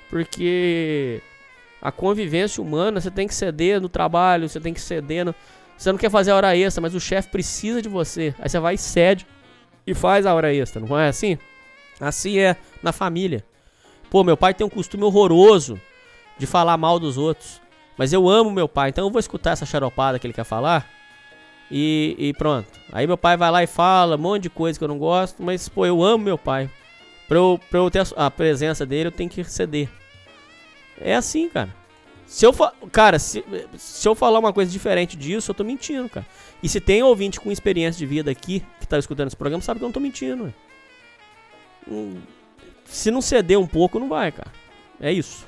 Porque 0.09 1.21
a 1.83 1.91
convivência 1.91 2.63
humana, 2.63 3.01
você 3.01 3.11
tem 3.11 3.27
que 3.27 3.35
ceder 3.35 3.81
no 3.81 3.89
trabalho, 3.89 4.47
você 4.47 4.57
tem 4.57 4.73
que 4.73 4.79
ceder 4.79 5.25
no... 5.25 5.35
Você 5.77 5.91
não 5.91 5.99
quer 5.99 6.09
fazer 6.09 6.31
a 6.31 6.35
hora 6.37 6.55
extra, 6.55 6.81
mas 6.81 6.95
o 6.95 6.99
chefe 6.99 7.27
precisa 7.27 7.81
de 7.81 7.89
você. 7.89 8.33
Aí 8.39 8.47
você 8.47 8.57
vai 8.57 8.75
e 8.75 8.77
cede 8.77 9.27
e 9.85 9.93
faz 9.93 10.25
a 10.25 10.33
hora 10.33 10.53
extra, 10.53 10.81
não 10.81 10.97
é 10.97 11.09
assim? 11.09 11.37
Assim 11.99 12.39
é 12.39 12.55
na 12.81 12.93
família. 12.93 13.43
Pô, 14.09 14.23
meu 14.23 14.37
pai 14.37 14.53
tem 14.53 14.65
um 14.65 14.69
costume 14.69 15.03
horroroso 15.03 15.77
de 16.37 16.47
falar 16.47 16.77
mal 16.77 16.97
dos 16.99 17.17
outros. 17.17 17.61
Mas 17.97 18.13
eu 18.13 18.29
amo 18.29 18.49
meu 18.49 18.69
pai, 18.69 18.89
então 18.89 19.05
eu 19.05 19.11
vou 19.11 19.19
escutar 19.19 19.51
essa 19.51 19.65
xaropada 19.65 20.17
que 20.17 20.25
ele 20.25 20.33
quer 20.33 20.45
falar. 20.45 20.89
E, 21.69 22.15
e 22.17 22.33
pronto. 22.33 22.67
Aí 22.93 23.05
meu 23.05 23.17
pai 23.17 23.35
vai 23.35 23.51
lá 23.51 23.61
e 23.61 23.67
fala 23.67 24.15
um 24.15 24.19
monte 24.19 24.43
de 24.43 24.49
coisa 24.49 24.79
que 24.79 24.85
eu 24.85 24.87
não 24.87 24.97
gosto, 24.97 25.43
mas 25.43 25.67
pô, 25.67 25.85
eu 25.85 26.01
amo 26.01 26.23
meu 26.23 26.37
pai. 26.37 26.69
Pra 27.27 27.37
eu, 27.37 27.59
pra 27.69 27.79
eu 27.79 27.91
ter 27.91 27.99
a, 27.99 28.27
a 28.27 28.31
presença 28.31 28.85
dele, 28.85 29.07
eu 29.07 29.11
tenho 29.11 29.29
que 29.29 29.43
ceder. 29.43 29.89
É 30.99 31.15
assim, 31.15 31.49
cara. 31.49 31.73
Se 32.25 32.45
eu 32.45 32.53
fa 32.53 32.73
cara, 32.91 33.19
se, 33.19 33.43
se 33.77 34.07
eu 34.07 34.15
falar 34.15 34.39
uma 34.39 34.53
coisa 34.53 34.71
diferente 34.71 35.15
disso, 35.15 35.51
eu 35.51 35.55
tô 35.55 35.63
mentindo, 35.63 36.09
cara. 36.09 36.25
E 36.61 36.69
se 36.69 36.79
tem 36.79 37.03
ouvinte 37.03 37.39
com 37.39 37.51
experiência 37.51 37.99
de 37.99 38.05
vida 38.05 38.31
aqui 38.31 38.63
que 38.79 38.87
tá 38.87 38.97
escutando 38.97 39.27
esse 39.27 39.35
programa, 39.35 39.61
sabe 39.61 39.79
que 39.79 39.83
eu 39.83 39.87
não 39.89 39.93
tô 39.93 39.99
mentindo. 39.99 40.53
Hum, 41.87 42.15
Se 42.85 43.11
não 43.11 43.21
ceder 43.21 43.59
um 43.59 43.67
pouco, 43.67 43.99
não 43.99 44.07
vai, 44.07 44.31
cara. 44.31 44.51
É 44.99 45.11
isso. 45.11 45.45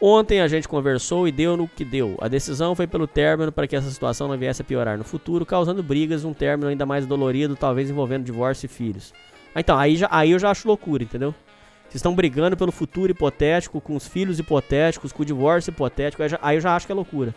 Ontem 0.00 0.40
a 0.40 0.48
gente 0.48 0.66
conversou 0.66 1.28
e 1.28 1.32
deu 1.32 1.58
no 1.58 1.68
que 1.68 1.84
deu. 1.84 2.16
A 2.22 2.28
decisão 2.28 2.74
foi 2.74 2.86
pelo 2.86 3.06
término 3.06 3.52
para 3.52 3.66
que 3.66 3.76
essa 3.76 3.90
situação 3.90 4.28
não 4.28 4.38
viesse 4.38 4.62
a 4.62 4.64
piorar 4.64 4.96
no 4.96 5.04
futuro, 5.04 5.44
causando 5.44 5.82
brigas, 5.82 6.24
um 6.24 6.32
término 6.32 6.70
ainda 6.70 6.86
mais 6.86 7.06
dolorido, 7.06 7.54
talvez 7.54 7.90
envolvendo 7.90 8.24
divórcio 8.24 8.64
e 8.64 8.68
filhos. 8.68 9.12
Então, 9.54 9.76
aí, 9.78 9.96
já, 9.96 10.08
aí 10.10 10.30
eu 10.30 10.38
já 10.38 10.50
acho 10.50 10.66
loucura, 10.66 11.02
entendeu? 11.02 11.34
Vocês 11.90 11.96
estão 11.96 12.14
brigando 12.14 12.56
pelo 12.56 12.70
futuro 12.70 13.10
hipotético, 13.10 13.80
com 13.80 13.96
os 13.96 14.06
filhos 14.06 14.38
hipotéticos, 14.38 15.10
com 15.10 15.24
o 15.24 15.26
divórcio 15.26 15.72
hipotético, 15.72 16.22
aí, 16.22 16.28
já- 16.28 16.38
aí 16.40 16.56
eu 16.56 16.60
já 16.60 16.76
acho 16.76 16.86
que 16.86 16.92
é 16.92 16.94
loucura. 16.94 17.34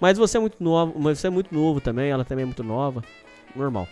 Mas 0.00 0.16
você 0.16 0.36
é 0.36 0.40
muito 0.40 0.62
novo, 0.62 0.94
mas 1.00 1.18
você 1.18 1.26
é 1.26 1.30
muito 1.30 1.52
novo 1.52 1.80
também, 1.80 2.08
ela 2.08 2.24
também 2.24 2.44
é 2.44 2.46
muito 2.46 2.62
nova. 2.62 3.02
Normal. 3.56 3.88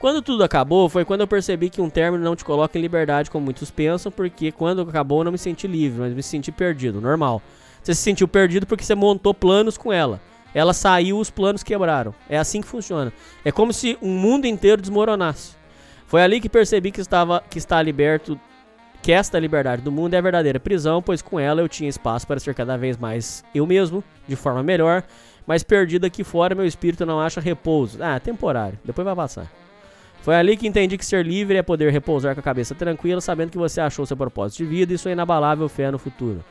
Quando 0.00 0.20
tudo 0.20 0.42
acabou, 0.42 0.88
foi 0.88 1.04
quando 1.04 1.20
eu 1.20 1.28
percebi 1.28 1.70
que 1.70 1.80
um 1.80 1.88
término 1.88 2.24
não 2.24 2.34
te 2.34 2.44
coloca 2.44 2.76
em 2.76 2.82
liberdade, 2.82 3.30
como 3.30 3.44
muitos 3.44 3.70
pensam, 3.70 4.10
porque 4.10 4.50
quando 4.50 4.82
acabou 4.82 5.20
eu 5.20 5.24
não 5.26 5.32
me 5.32 5.38
senti 5.38 5.68
livre, 5.68 6.00
mas 6.00 6.12
me 6.12 6.22
senti 6.22 6.50
perdido, 6.50 7.00
normal. 7.00 7.40
Você 7.80 7.94
se 7.94 8.02
sentiu 8.02 8.26
perdido 8.26 8.66
porque 8.66 8.82
você 8.82 8.96
montou 8.96 9.32
planos 9.32 9.78
com 9.78 9.92
ela. 9.92 10.20
Ela 10.52 10.74
saiu, 10.74 11.18
os 11.18 11.30
planos 11.30 11.62
quebraram. 11.62 12.12
É 12.28 12.36
assim 12.36 12.60
que 12.60 12.66
funciona. 12.66 13.12
É 13.44 13.52
como 13.52 13.72
se 13.72 13.96
um 14.02 14.10
mundo 14.10 14.46
inteiro 14.46 14.82
desmoronasse. 14.82 15.61
Foi 16.12 16.20
ali 16.20 16.42
que 16.42 16.48
percebi 16.50 16.90
que 16.90 17.00
estava 17.00 17.42
que 17.48 17.56
está 17.56 17.80
liberto, 17.80 18.38
que 19.00 19.10
esta 19.10 19.38
liberdade 19.38 19.80
do 19.80 19.90
mundo 19.90 20.12
é 20.12 20.18
a 20.18 20.20
verdadeira 20.20 20.60
prisão, 20.60 21.00
pois 21.00 21.22
com 21.22 21.40
ela 21.40 21.62
eu 21.62 21.68
tinha 21.70 21.88
espaço 21.88 22.26
para 22.26 22.38
ser 22.38 22.54
cada 22.54 22.76
vez 22.76 22.98
mais 22.98 23.42
eu 23.54 23.66
mesmo, 23.66 24.04
de 24.28 24.36
forma 24.36 24.62
melhor, 24.62 25.02
mas 25.46 25.62
perdido 25.62 26.04
aqui 26.04 26.22
fora 26.22 26.54
meu 26.54 26.66
espírito 26.66 27.06
não 27.06 27.18
acha 27.18 27.40
repouso. 27.40 27.96
Ah, 28.02 28.20
temporário, 28.20 28.78
depois 28.84 29.06
vai 29.06 29.16
passar. 29.16 29.50
Foi 30.20 30.34
ali 30.34 30.54
que 30.54 30.68
entendi 30.68 30.98
que 30.98 31.06
ser 31.06 31.24
livre 31.24 31.56
é 31.56 31.62
poder 31.62 31.90
repousar 31.90 32.34
com 32.34 32.40
a 32.40 32.44
cabeça 32.44 32.74
tranquila, 32.74 33.22
sabendo 33.22 33.50
que 33.50 33.56
você 33.56 33.80
achou 33.80 34.04
seu 34.04 34.14
propósito 34.14 34.58
de 34.58 34.66
vida 34.66 34.92
e 34.92 34.98
sua 34.98 35.12
inabalável 35.12 35.66
fé 35.66 35.90
no 35.90 35.98
futuro. 35.98 36.44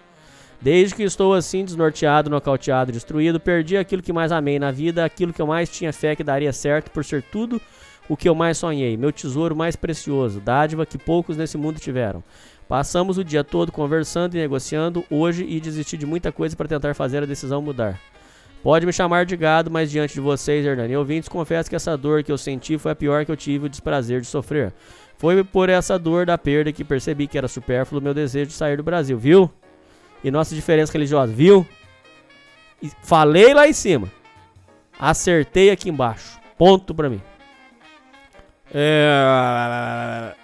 Desde 0.60 0.96
que 0.96 1.04
estou 1.04 1.36
assim, 1.36 1.64
desnorteado, 1.64 2.32
nocauteado, 2.32 2.92
destruído, 2.92 3.40
perdi 3.40 3.78
aquilo 3.78 4.02
que 4.02 4.12
mais 4.12 4.32
amei 4.32 4.58
na 4.58 4.72
vida, 4.72 5.06
aquilo 5.06 5.32
que 5.32 5.42
eu 5.42 5.46
mais 5.46 5.70
tinha 5.70 5.94
fé 5.94 6.16
que 6.16 6.24
daria 6.24 6.52
certo 6.52 6.90
por 6.90 7.06
ser 7.06 7.22
tudo 7.22 7.62
o 8.12 8.18
que 8.18 8.28
eu 8.28 8.36
mais 8.36 8.58
sonhei, 8.58 8.98
meu 8.98 9.10
tesouro 9.10 9.56
mais 9.56 9.78
precioso, 9.78 10.42
dádiva 10.42 10.86
que 10.86 10.98
poucos 10.98 11.38
nesse 11.38 11.58
mundo 11.58 11.80
tiveram. 11.80 12.22
Passamos 12.68 13.18
o 13.18 13.24
dia 13.24 13.42
todo 13.42 13.72
conversando 13.72 14.36
e 14.36 14.38
negociando 14.38 15.06
hoje 15.10 15.46
e 15.48 15.62
desisti 15.62 15.96
de 15.96 16.06
muita 16.06 16.30
coisa 16.30 16.54
para 16.54 16.68
tentar 16.68 16.94
fazer 16.94 17.24
a 17.24 17.26
decisão 17.26 17.62
mudar. 17.62 17.98
Pode 18.62 18.86
me 18.86 18.92
chamar 18.92 19.26
de 19.26 19.38
gado, 19.38 19.72
mas 19.72 19.90
diante 19.90 20.16
de 20.16 20.20
vocês, 20.20 20.66
Hernani 20.66 20.94
ouvintes, 20.98 21.30
confesso 21.30 21.70
que 21.70 21.76
essa 21.78 21.96
dor 21.96 22.22
que 22.22 22.30
eu 22.30 22.38
senti 22.38 22.78
foi 22.78 22.92
a 22.92 22.96
pior 22.96 23.26
que 23.26 23.32
eu 23.32 23.38
tive 23.38 23.68
o 23.68 23.70
desprazer 23.70 24.20
de 24.20 24.28
sofrer. 24.28 24.74
Foi 25.18 25.42
por 25.46 25.70
essa 25.70 25.98
dor 25.98 26.26
da 26.26 26.38
perda 26.38 26.74
que 26.74 26.84
percebi 26.84 27.28
que 27.28 27.38
era 27.38 27.48
supérfluo 27.48 28.02
meu 28.02 28.14
desejo 28.14 28.48
de 28.48 28.58
sair 28.58 28.76
do 28.76 28.84
Brasil, 28.84 29.18
viu? 29.18 29.50
E 30.22 30.30
nossa 30.30 30.54
diferença 30.54 30.92
religiosa, 30.92 31.32
viu? 31.32 31.66
E 32.84 32.92
falei 33.04 33.54
lá 33.54 33.70
em 33.70 33.74
cima. 33.74 34.12
Acertei 35.00 35.70
aqui 35.70 35.90
embaixo. 35.90 36.42
Ponto 36.58 36.94
pra 36.94 37.10
mim. 37.10 37.22
É... 38.74 40.36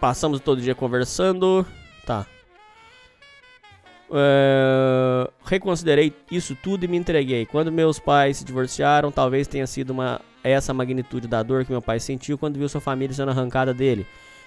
Passamos 0.00 0.40
todo 0.40 0.60
dia 0.60 0.74
conversando. 0.74 1.66
Tá. 2.04 2.26
É, 4.10 5.28
reconsiderei 5.44 6.14
isso 6.30 6.56
tudo 6.62 6.84
e 6.84 6.88
me 6.88 6.96
entreguei. 6.96 7.44
Quando 7.44 7.72
meus 7.72 7.98
pais 7.98 8.38
se 8.38 8.44
divorciaram, 8.44 9.10
talvez 9.10 9.48
tenha 9.48 9.66
sido 9.66 9.90
uma 9.90 10.20
essa 10.44 10.72
magnitude 10.72 11.26
da 11.26 11.42
dor 11.42 11.64
que 11.64 11.72
meu 11.72 11.82
pai 11.82 11.98
sentiu 11.98 12.38
quando 12.38 12.56
viu 12.56 12.68
sua 12.68 12.80
família 12.80 13.12
sendo 13.12 13.32
arrancada 13.32 13.74
dele. 13.74 14.06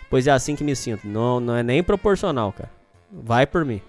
Pois 0.10 0.28
é 0.28 0.32
assim 0.32 0.56
que 0.56 0.64
me 0.64 0.76
sinto. 0.76 1.06
Não, 1.06 1.40
não 1.42 1.56
é 1.56 1.62
nem 1.62 1.84
proporcional, 1.84 2.54
cara. 2.54 2.72
Vai 3.12 3.46
por 3.46 3.66
mim. 3.66 3.82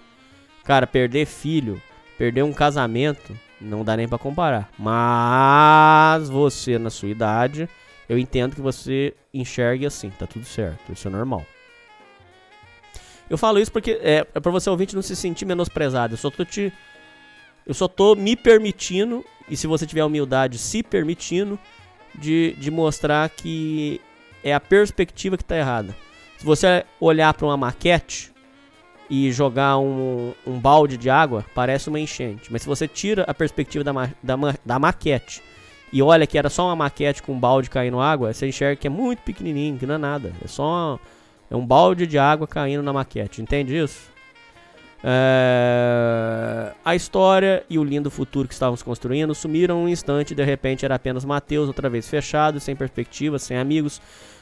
Cara, 0.65 0.87
perder 0.87 1.25
filho, 1.27 1.81
perder 2.19 2.43
um 2.43 2.53
casamento, 2.53 3.37
não 3.61 3.85
dá 3.85 3.97
nem 3.97 4.09
pra 4.09 4.19
comparar. 4.19 4.71
Mas 4.77 6.29
você, 6.29 6.79
na 6.79 6.91
sua 6.91 7.09
idade, 7.09 7.69
eu 8.11 8.19
entendo 8.19 8.55
que 8.57 8.61
você 8.61 9.15
enxergue 9.33 9.87
assim. 9.87 10.11
Tá 10.11 10.27
tudo 10.27 10.45
certo. 10.45 10.93
Isso 10.93 11.07
é 11.07 11.11
normal. 11.11 11.47
Eu 13.29 13.39
falo 13.39 13.61
isso 13.61 13.71
porque 13.71 13.93
é, 14.03 14.27
é 14.35 14.41
pra 14.41 14.51
você 14.51 14.69
ouvinte 14.69 14.95
não 14.97 15.03
se 15.03 15.15
sentir 15.15 15.45
menosprezado. 15.45 16.15
Eu 16.15 16.19
só 16.19 16.31
tô 16.31 16.45
te. 16.45 16.73
Eu 17.65 17.73
só 17.75 17.87
tô 17.87 18.17
me 18.17 18.35
permitindo, 18.35 19.25
e 19.49 19.57
se 19.57 19.67
você 19.69 19.87
tiver 19.87 20.05
humildade, 20.05 20.59
se 20.59 20.83
permitindo, 20.83 21.59
de, 22.15 22.57
de 22.59 22.71
mostrar 22.71 23.29
que 23.31 24.01
é 24.43 24.53
a 24.53 24.59
perspectiva 24.59 25.37
que 25.37 25.45
tá 25.45 25.57
errada. 25.57 25.95
Se 26.37 26.45
você 26.45 26.85
olhar 26.99 27.33
pra 27.35 27.47
uma 27.47 27.57
maquete, 27.57 28.33
e 29.09 29.31
jogar 29.33 29.77
um, 29.79 30.33
um 30.47 30.59
balde 30.59 30.97
de 30.97 31.11
água, 31.11 31.45
parece 31.53 31.89
uma 31.89 31.99
enchente. 31.99 32.51
Mas 32.51 32.63
se 32.63 32.69
você 32.69 32.87
tira 32.87 33.25
a 33.25 33.35
perspectiva 33.35 33.83
da, 33.85 33.93
ma- 33.93 34.11
da, 34.23 34.37
ma- 34.37 34.55
da 34.65 34.79
maquete 34.79 35.43
e 35.93 36.03
olha 36.03 36.27
que 36.27 36.39
era 36.39 36.49
só 36.49 36.67
uma 36.67 36.77
maquete 36.77 37.23
com 37.23 37.33
um 37.33 37.39
balde 37.39 37.69
caindo 37.71 38.01
água, 38.01 38.33
você 38.33 38.47
enxerga 38.49 38.77
que 38.77 38.87
é 38.87 38.91
muito 38.91 39.21
pequenininho, 39.23 39.77
que 39.79 39.87
não 39.87 39.95
é 39.97 39.99
nada. 39.99 40.33
É 40.45 40.49
só 40.49 40.63
uma- 40.65 41.01
é 41.51 41.57
um 41.57 41.67
balde 41.67 42.07
de 42.07 42.19
água 42.19 42.47
caindo 42.47 42.83
na 42.83 42.93
maquete. 42.93 43.43
Entende 43.43 43.77
isso? 43.77 44.09
É, 45.03 46.73
A 46.85 46.95
história 46.95 47.65
e 47.69 47.79
o 47.79 47.85
lindo 47.85 48.11
futuro 48.11 48.47
que 48.47 48.55
estávamos 48.55 48.83
construindo 48.83 49.35
sumiram 49.35 49.85
um 49.85 49.89
instante 49.89 50.35
de 50.35 50.45
repente 50.45 50.85
era 50.85 50.95
apenas 50.95 51.25
Mateus 51.25 51.69
outra 51.69 51.89
vez 51.89 52.09
fechado, 52.09 52.61
sem 52.61 52.77
perspectiva, 52.77 53.39
sem 53.39 53.57
amigos, 53.57 54.01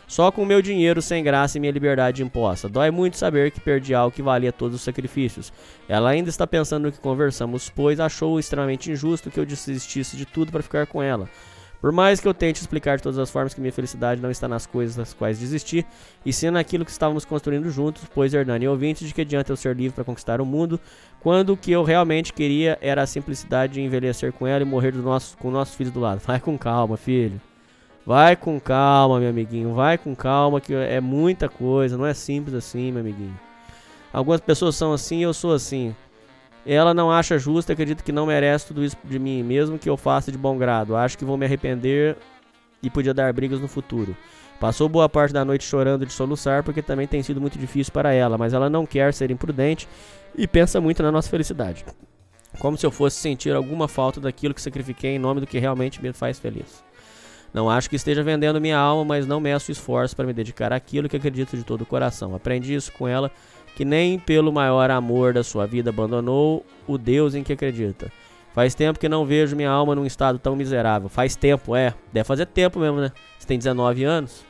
só 0.08 0.32
com 0.32 0.44
meu 0.44 0.62
dinheiro 0.62 1.02
sem 1.02 1.22
graça 1.22 1.56
e 1.56 1.60
minha 1.60 1.70
liberdade 1.70 2.22
imposta. 2.22 2.68
Dói 2.68 2.90
muito 2.90 3.18
saber 3.18 3.50
que 3.50 3.60
perdi 3.60 3.94
algo 3.94 4.14
que 4.14 4.22
valia 4.22 4.50
todos 4.50 4.74
os 4.74 4.82
sacrifícios. 4.82 5.52
Ela 5.86 6.08
ainda 6.10 6.30
está 6.30 6.46
pensando 6.46 6.84
no 6.84 6.92
que 6.92 6.98
conversamos, 6.98 7.70
pois 7.70 8.00
achou 8.00 8.40
extremamente 8.40 8.90
injusto 8.90 9.30
que 9.30 9.38
eu 9.38 9.44
desistisse 9.44 10.16
de 10.16 10.24
tudo 10.24 10.50
para 10.50 10.62
ficar 10.62 10.86
com 10.86 11.02
ela. 11.02 11.28
Por 11.80 11.92
mais 11.92 12.18
que 12.18 12.26
eu 12.26 12.34
tente 12.34 12.60
explicar 12.60 12.96
de 12.96 13.04
todas 13.04 13.18
as 13.18 13.30
formas 13.30 13.54
que 13.54 13.60
minha 13.60 13.72
felicidade 13.72 14.20
não 14.20 14.30
está 14.30 14.48
nas 14.48 14.66
coisas 14.66 14.96
das 14.96 15.14
quais 15.14 15.38
desisti, 15.38 15.86
e 16.26 16.32
sim 16.32 16.50
naquilo 16.50 16.84
que 16.84 16.90
estávamos 16.90 17.24
construindo 17.24 17.70
juntos, 17.70 18.02
pois 18.12 18.34
Hernani 18.34 18.64
é 18.64 18.70
ouvinte 18.70 19.06
de 19.06 19.14
que 19.14 19.20
adianta 19.20 19.52
eu 19.52 19.56
ser 19.56 19.76
livre 19.76 19.94
para 19.94 20.04
conquistar 20.04 20.40
o 20.40 20.46
mundo, 20.46 20.80
quando 21.20 21.52
o 21.52 21.56
que 21.56 21.70
eu 21.70 21.84
realmente 21.84 22.32
queria 22.32 22.76
era 22.80 23.02
a 23.02 23.06
simplicidade 23.06 23.74
de 23.74 23.80
envelhecer 23.80 24.32
com 24.32 24.46
ela 24.46 24.62
e 24.62 24.66
morrer 24.66 24.90
do 24.90 25.02
nosso, 25.02 25.36
com 25.38 25.50
nossos 25.50 25.76
filhos 25.76 25.92
do 25.92 26.00
lado. 26.00 26.18
Vai 26.26 26.40
com 26.40 26.58
calma, 26.58 26.96
filho. 26.96 27.40
Vai 28.08 28.36
com 28.36 28.58
calma, 28.58 29.20
meu 29.20 29.28
amiguinho. 29.28 29.74
Vai 29.74 29.98
com 29.98 30.16
calma, 30.16 30.62
que 30.62 30.72
é 30.72 30.98
muita 30.98 31.46
coisa. 31.46 31.98
Não 31.98 32.06
é 32.06 32.14
simples 32.14 32.54
assim, 32.54 32.90
meu 32.90 33.02
amiguinho. 33.02 33.38
Algumas 34.10 34.40
pessoas 34.40 34.76
são 34.76 34.94
assim 34.94 35.22
eu 35.22 35.34
sou 35.34 35.52
assim. 35.52 35.94
Ela 36.64 36.94
não 36.94 37.12
acha 37.12 37.38
justo 37.38 37.70
acredita 37.70 38.02
que 38.02 38.10
não 38.10 38.24
merece 38.24 38.68
tudo 38.68 38.82
isso 38.82 38.96
de 39.04 39.18
mim, 39.18 39.42
mesmo 39.42 39.78
que 39.78 39.90
eu 39.90 39.94
faça 39.98 40.32
de 40.32 40.38
bom 40.38 40.56
grado. 40.56 40.96
Acho 40.96 41.18
que 41.18 41.24
vou 41.26 41.36
me 41.36 41.44
arrepender 41.44 42.16
e 42.82 42.88
podia 42.88 43.12
dar 43.12 43.30
brigas 43.30 43.60
no 43.60 43.68
futuro. 43.68 44.16
Passou 44.58 44.88
boa 44.88 45.06
parte 45.06 45.34
da 45.34 45.44
noite 45.44 45.64
chorando 45.64 46.06
de 46.06 46.12
soluçar 46.14 46.64
porque 46.64 46.80
também 46.80 47.06
tem 47.06 47.22
sido 47.22 47.42
muito 47.42 47.58
difícil 47.58 47.92
para 47.92 48.14
ela, 48.14 48.38
mas 48.38 48.54
ela 48.54 48.70
não 48.70 48.86
quer 48.86 49.12
ser 49.12 49.30
imprudente 49.30 49.86
e 50.34 50.48
pensa 50.48 50.80
muito 50.80 51.02
na 51.02 51.12
nossa 51.12 51.28
felicidade. 51.28 51.84
Como 52.58 52.78
se 52.78 52.86
eu 52.86 52.90
fosse 52.90 53.16
sentir 53.16 53.54
alguma 53.54 53.86
falta 53.86 54.18
daquilo 54.18 54.54
que 54.54 54.62
sacrifiquei 54.62 55.10
em 55.10 55.18
nome 55.18 55.42
do 55.42 55.46
que 55.46 55.58
realmente 55.58 56.02
me 56.02 56.14
faz 56.14 56.38
feliz. 56.38 56.87
Não 57.52 57.68
acho 57.68 57.88
que 57.88 57.96
esteja 57.96 58.22
vendendo 58.22 58.60
minha 58.60 58.78
alma, 58.78 59.04
mas 59.04 59.26
não 59.26 59.40
meço 59.40 59.72
esforço 59.72 60.14
para 60.14 60.26
me 60.26 60.32
dedicar 60.32 60.72
àquilo 60.72 61.08
que 61.08 61.16
acredito 61.16 61.56
de 61.56 61.64
todo 61.64 61.82
o 61.82 61.86
coração. 61.86 62.34
Aprendi 62.34 62.74
isso 62.74 62.92
com 62.92 63.08
ela, 63.08 63.30
que 63.74 63.84
nem 63.84 64.18
pelo 64.18 64.52
maior 64.52 64.90
amor 64.90 65.32
da 65.32 65.42
sua 65.42 65.66
vida 65.66 65.90
abandonou 65.90 66.64
o 66.86 66.98
Deus 66.98 67.34
em 67.34 67.42
que 67.42 67.52
acredita. 67.52 68.12
Faz 68.54 68.74
tempo 68.74 68.98
que 68.98 69.08
não 69.08 69.24
vejo 69.24 69.54
minha 69.54 69.70
alma 69.70 69.94
num 69.94 70.04
estado 70.04 70.38
tão 70.38 70.56
miserável. 70.56 71.08
Faz 71.08 71.36
tempo, 71.36 71.76
é. 71.76 71.94
Deve 72.12 72.24
fazer 72.24 72.46
tempo 72.46 72.80
mesmo, 72.80 73.00
né? 73.00 73.12
Você 73.38 73.46
tem 73.46 73.56
19 73.56 74.04
anos? 74.04 74.44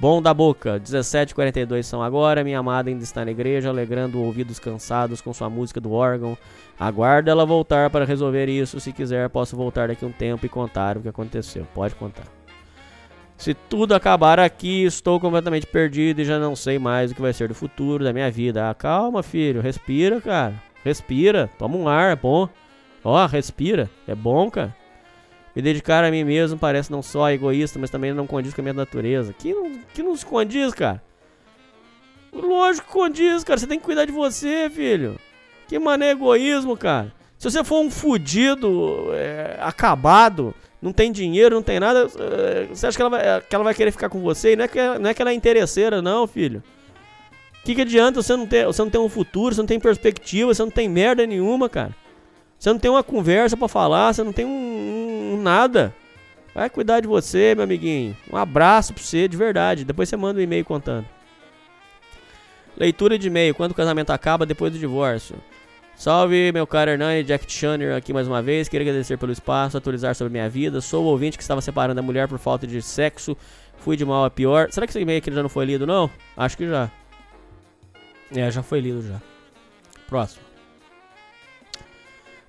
Bom 0.00 0.22
da 0.22 0.32
boca, 0.32 0.78
17h42 0.78 1.82
são 1.82 2.00
agora. 2.00 2.44
Minha 2.44 2.60
amada 2.60 2.88
ainda 2.88 3.02
está 3.02 3.24
na 3.24 3.32
igreja, 3.32 3.68
alegrando 3.68 4.22
ouvidos 4.22 4.60
cansados 4.60 5.20
com 5.20 5.34
sua 5.34 5.50
música 5.50 5.80
do 5.80 5.90
órgão. 5.90 6.38
Aguardo 6.78 7.28
ela 7.28 7.44
voltar 7.44 7.90
para 7.90 8.04
resolver 8.04 8.48
isso. 8.48 8.78
Se 8.78 8.92
quiser, 8.92 9.28
posso 9.28 9.56
voltar 9.56 9.88
daqui 9.88 10.04
um 10.04 10.12
tempo 10.12 10.46
e 10.46 10.48
contar 10.48 10.96
o 10.96 11.00
que 11.00 11.08
aconteceu. 11.08 11.66
Pode 11.74 11.96
contar. 11.96 12.22
Se 13.36 13.54
tudo 13.54 13.92
acabar 13.92 14.38
aqui, 14.38 14.84
estou 14.84 15.18
completamente 15.18 15.66
perdido 15.66 16.20
e 16.20 16.24
já 16.24 16.38
não 16.38 16.54
sei 16.54 16.78
mais 16.78 17.10
o 17.10 17.14
que 17.16 17.20
vai 17.20 17.32
ser 17.32 17.48
do 17.48 17.54
futuro 17.54 18.04
da 18.04 18.12
minha 18.12 18.30
vida. 18.30 18.70
Ah, 18.70 18.74
calma, 18.74 19.20
filho. 19.20 19.60
Respira, 19.60 20.20
cara. 20.20 20.54
Respira. 20.84 21.50
Toma 21.58 21.76
um 21.76 21.88
ar, 21.88 22.12
é 22.12 22.16
bom. 22.16 22.48
Ó, 23.02 23.26
respira. 23.26 23.90
É 24.06 24.14
bom, 24.14 24.48
cara. 24.48 24.77
Me 25.58 25.62
dedicar 25.62 26.04
a 26.04 26.10
mim 26.12 26.22
mesmo 26.22 26.56
parece 26.56 26.88
não 26.88 27.02
só 27.02 27.28
egoísta, 27.32 27.80
mas 27.80 27.90
também 27.90 28.14
não 28.14 28.28
condiz 28.28 28.54
com 28.54 28.60
a 28.60 28.62
minha 28.62 28.72
natureza. 28.72 29.34
Que 29.36 29.52
não, 29.52 29.80
que 29.92 30.04
não 30.04 30.14
se 30.14 30.24
condiz, 30.24 30.72
cara? 30.72 31.02
Lógico 32.32 32.86
que 32.86 32.92
condiz, 32.92 33.42
cara. 33.42 33.58
Você 33.58 33.66
tem 33.66 33.76
que 33.76 33.84
cuidar 33.84 34.04
de 34.04 34.12
você, 34.12 34.70
filho. 34.70 35.18
Que 35.66 35.76
mané 35.76 36.12
egoísmo, 36.12 36.76
cara. 36.76 37.12
Se 37.36 37.50
você 37.50 37.64
for 37.64 37.80
um 37.80 37.90
fudido, 37.90 39.08
é, 39.14 39.58
acabado, 39.60 40.54
não 40.80 40.92
tem 40.92 41.10
dinheiro, 41.10 41.56
não 41.56 41.62
tem 41.64 41.80
nada, 41.80 42.06
é, 42.06 42.66
você 42.66 42.86
acha 42.86 42.96
que 42.96 43.02
ela, 43.02 43.10
vai, 43.10 43.40
que 43.40 43.52
ela 43.52 43.64
vai 43.64 43.74
querer 43.74 43.90
ficar 43.90 44.08
com 44.08 44.20
você? 44.20 44.52
E 44.52 44.56
não 44.56 44.64
é 44.64 44.68
que, 44.68 44.98
não 45.00 45.10
é 45.10 45.12
que 45.12 45.20
ela 45.20 45.32
é 45.32 45.34
interesseira, 45.34 46.00
não, 46.00 46.24
filho. 46.28 46.62
O 47.62 47.64
que, 47.64 47.74
que 47.74 47.82
adianta 47.82 48.22
você 48.22 48.36
não, 48.36 48.46
ter, 48.46 48.64
você 48.64 48.80
não 48.80 48.90
ter 48.90 48.98
um 48.98 49.08
futuro, 49.08 49.56
você 49.56 49.60
não 49.60 49.66
tem 49.66 49.80
perspectiva, 49.80 50.54
você 50.54 50.62
não 50.62 50.70
tem 50.70 50.88
merda 50.88 51.26
nenhuma, 51.26 51.68
cara. 51.68 51.92
Você 52.58 52.72
não 52.72 52.78
tem 52.78 52.90
uma 52.90 53.04
conversa 53.04 53.56
pra 53.56 53.68
falar, 53.68 54.12
você 54.12 54.24
não 54.24 54.32
tem 54.32 54.44
um, 54.44 55.34
um 55.34 55.42
nada. 55.42 55.94
Vai 56.54 56.68
cuidar 56.68 57.00
de 57.00 57.06
você, 57.06 57.54
meu 57.54 57.62
amiguinho. 57.62 58.16
Um 58.32 58.36
abraço 58.36 58.92
pra 58.92 59.02
você, 59.02 59.28
de 59.28 59.36
verdade. 59.36 59.84
Depois 59.84 60.08
você 60.08 60.16
manda 60.16 60.40
um 60.40 60.42
e-mail 60.42 60.64
contando. 60.64 61.06
Leitura 62.76 63.16
de 63.16 63.28
e-mail. 63.28 63.54
Quando 63.54 63.72
o 63.72 63.74
casamento 63.74 64.10
acaba, 64.10 64.44
depois 64.44 64.72
do 64.72 64.78
divórcio. 64.78 65.36
Salve, 65.94 66.52
meu 66.52 66.66
caro 66.66 66.90
Hernani, 66.90 67.24
Jack 67.24 67.50
Channer 67.52 67.96
aqui 67.96 68.12
mais 68.12 68.26
uma 68.26 68.42
vez. 68.42 68.68
Queria 68.68 68.88
agradecer 68.88 69.16
pelo 69.16 69.32
espaço, 69.32 69.76
atualizar 69.76 70.14
sobre 70.14 70.32
minha 70.32 70.48
vida. 70.48 70.80
Sou 70.80 71.04
o 71.04 71.08
ouvinte 71.08 71.36
que 71.36 71.42
estava 71.42 71.60
separando 71.60 72.00
a 72.00 72.02
mulher 72.02 72.26
por 72.26 72.38
falta 72.38 72.66
de 72.66 72.82
sexo. 72.82 73.36
Fui 73.76 73.96
de 73.96 74.04
mal 74.04 74.24
a 74.24 74.30
pior. 74.30 74.68
Será 74.70 74.86
que 74.86 74.90
esse 74.90 75.00
e-mail 75.00 75.18
aqui 75.18 75.32
já 75.32 75.42
não 75.42 75.48
foi 75.48 75.64
lido, 75.64 75.86
não? 75.86 76.10
Acho 76.36 76.56
que 76.56 76.68
já. 76.68 76.90
É, 78.34 78.50
já 78.50 78.62
foi 78.62 78.80
lido 78.80 79.02
já. 79.06 79.20
Próximo. 80.08 80.47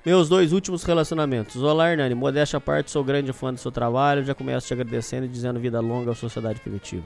Meus 0.06 0.30
dois 0.30 0.53
últimos 0.53 0.83
relacionamentos. 0.83 1.62
Olá, 1.62 1.92
Hernani. 1.92 2.15
Modéstia 2.15 2.56
à 2.56 2.62
parte, 2.62 2.90
sou 2.90 3.03
grande 3.03 3.33
fã 3.33 3.53
do 3.53 3.60
seu 3.60 3.69
trabalho. 3.69 4.24
Já 4.24 4.33
começo 4.33 4.65
te 4.65 4.74
agradecendo 4.74 5.26
e 5.26 5.30
dizendo 5.30 5.60
vida 5.60 5.82
longa 5.82 6.12
à 6.12 6.15
sociedade 6.15 6.62
primitiva. 6.62 7.03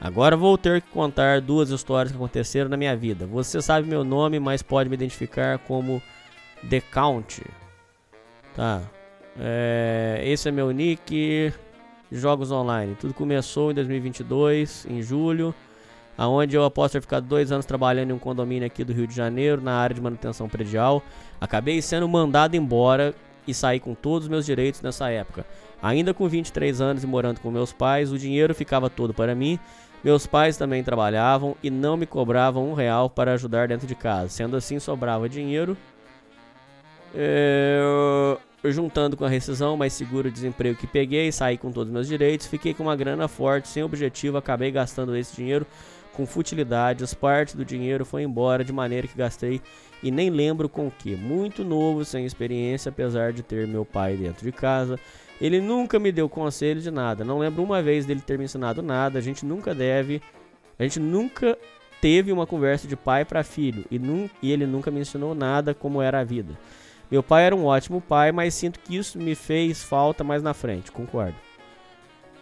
Agora 0.00 0.36
vou 0.36 0.58
ter 0.58 0.82
que 0.82 0.88
contar 0.88 1.40
duas 1.40 1.70
histórias 1.70 2.10
que 2.10 2.16
aconteceram 2.16 2.68
na 2.68 2.76
minha 2.76 2.96
vida. 2.96 3.26
Você 3.26 3.62
sabe 3.62 3.88
meu 3.88 4.02
nome, 4.02 4.40
mas 4.40 4.60
pode 4.60 4.90
me 4.90 4.96
identificar 4.96 5.58
como 5.60 6.02
The 6.68 6.80
Count. 6.80 7.42
Tá. 8.56 8.82
É, 9.38 10.20
esse 10.24 10.48
é 10.48 10.52
meu 10.52 10.72
nick. 10.72 11.52
Jogos 12.10 12.50
online. 12.50 12.96
Tudo 12.96 13.14
começou 13.14 13.70
em 13.70 13.74
2022, 13.74 14.84
em 14.90 15.00
julho, 15.00 15.54
aonde 16.16 16.56
eu 16.56 16.64
após 16.64 16.92
ter 16.92 17.00
ficado 17.00 17.26
dois 17.26 17.52
anos 17.52 17.66
trabalhando 17.66 18.10
em 18.10 18.12
um 18.14 18.18
condomínio 18.18 18.66
aqui 18.66 18.84
do 18.84 18.92
Rio 18.92 19.06
de 19.06 19.14
Janeiro, 19.14 19.60
na 19.60 19.74
área 19.74 19.94
de 19.94 20.00
manutenção 20.00 20.48
predial, 20.48 21.02
acabei 21.40 21.80
sendo 21.82 22.08
mandado 22.08 22.56
embora 22.56 23.14
e 23.46 23.54
saí 23.54 23.78
com 23.78 23.94
todos 23.94 24.24
os 24.24 24.28
meus 24.28 24.44
direitos 24.44 24.82
nessa 24.82 25.08
época. 25.10 25.46
Ainda 25.82 26.12
com 26.12 26.28
23 26.28 26.80
anos 26.80 27.04
e 27.04 27.06
morando 27.06 27.40
com 27.40 27.50
meus 27.50 27.72
pais, 27.72 28.10
o 28.10 28.18
dinheiro 28.18 28.54
ficava 28.54 28.90
todo 28.90 29.14
para 29.14 29.34
mim. 29.34 29.58
Meus 30.02 30.26
pais 30.26 30.56
também 30.56 30.82
trabalhavam 30.82 31.56
e 31.62 31.70
não 31.70 31.96
me 31.96 32.06
cobravam 32.06 32.68
um 32.68 32.74
real 32.74 33.08
para 33.10 33.32
ajudar 33.34 33.68
dentro 33.68 33.86
de 33.86 33.94
casa. 33.94 34.28
Sendo 34.28 34.56
assim, 34.56 34.78
sobrava 34.78 35.28
dinheiro. 35.28 35.76
É, 37.14 38.36
juntando 38.64 39.16
com 39.16 39.24
a 39.24 39.28
rescisão, 39.28 39.76
mais 39.76 39.92
seguro 39.92 40.30
desemprego 40.30 40.78
que 40.78 40.86
peguei, 40.86 41.30
saí 41.32 41.56
com 41.56 41.70
todos 41.70 41.88
os 41.88 41.94
meus 41.94 42.08
direitos, 42.08 42.46
fiquei 42.46 42.74
com 42.74 42.82
uma 42.82 42.96
grana 42.96 43.28
forte, 43.28 43.68
sem 43.68 43.82
objetivo, 43.82 44.36
acabei 44.36 44.70
gastando 44.70 45.16
esse 45.16 45.34
dinheiro 45.34 45.66
com 46.16 46.26
futilidades. 46.26 47.12
Parte 47.12 47.56
do 47.56 47.64
dinheiro 47.64 48.04
foi 48.04 48.22
embora 48.22 48.64
de 48.64 48.72
maneira 48.72 49.06
que 49.06 49.16
gastei 49.16 49.60
e 50.02 50.10
nem 50.10 50.30
lembro 50.30 50.68
com 50.68 50.86
o 50.86 50.90
que. 50.90 51.14
Muito 51.14 51.62
novo, 51.62 52.04
sem 52.04 52.24
experiência, 52.24 52.88
apesar 52.88 53.32
de 53.32 53.42
ter 53.42 53.66
meu 53.66 53.84
pai 53.84 54.16
dentro 54.16 54.44
de 54.44 54.50
casa. 54.50 54.98
Ele 55.38 55.60
nunca 55.60 55.98
me 55.98 56.10
deu 56.10 56.28
conselho 56.28 56.80
de 56.80 56.90
nada. 56.90 57.22
Não 57.22 57.38
lembro 57.38 57.62
uma 57.62 57.82
vez 57.82 58.06
dele 58.06 58.22
ter 58.22 58.38
me 58.38 58.44
ensinado 58.44 58.82
nada. 58.82 59.18
A 59.18 59.22
gente 59.22 59.44
nunca 59.44 59.74
deve. 59.74 60.22
A 60.78 60.82
gente 60.82 60.98
nunca 60.98 61.56
teve 62.00 62.32
uma 62.32 62.46
conversa 62.46 62.88
de 62.88 62.96
pai 62.96 63.24
para 63.24 63.44
filho. 63.44 63.84
E, 63.90 64.00
e 64.42 64.50
ele 64.50 64.66
nunca 64.66 64.90
me 64.90 65.00
ensinou 65.00 65.34
nada 65.34 65.74
como 65.74 66.00
era 66.00 66.20
a 66.20 66.24
vida. 66.24 66.58
Meu 67.10 67.22
pai 67.22 67.44
era 67.44 67.54
um 67.54 67.66
ótimo 67.66 68.00
pai, 68.00 68.32
mas 68.32 68.54
sinto 68.54 68.80
que 68.80 68.96
isso 68.96 69.18
me 69.18 69.34
fez 69.34 69.82
falta 69.82 70.24
mais 70.24 70.42
na 70.42 70.54
frente. 70.54 70.90
Concordo. 70.90 71.45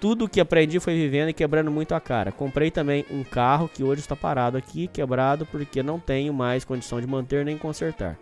Tudo 0.04 0.28
que 0.28 0.38
aprendi 0.38 0.78
foi 0.80 0.94
vivendo 0.94 1.30
e 1.30 1.32
quebrando 1.32 1.70
muito 1.70 1.94
a 1.94 1.98
cara. 1.98 2.30
Comprei 2.30 2.70
também 2.70 3.06
um 3.10 3.24
carro 3.24 3.70
que 3.72 3.82
hoje 3.82 4.02
está 4.02 4.14
parado 4.14 4.54
aqui, 4.54 4.86
quebrado, 4.86 5.46
porque 5.46 5.82
não 5.82 5.98
tenho 5.98 6.30
mais 6.30 6.62
condição 6.62 7.00
de 7.00 7.06
manter 7.06 7.42
nem 7.42 7.56
consertar. 7.56 8.18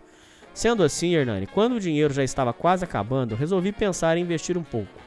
Sendo 0.53 0.81
assim, 0.81 1.13
Hernani, 1.13 1.45
quando 1.45 1.73
o 1.73 1.81
dinheiro 1.81 2.13
já 2.13 2.23
estava 2.23 2.53
quase 2.53 2.85
acabando, 2.85 3.35
resolvi 3.35 3.73
pensar 3.73 4.17
em 4.17 4.21
investir 4.21 4.57
um 4.57 4.63
pouco. 4.63 4.97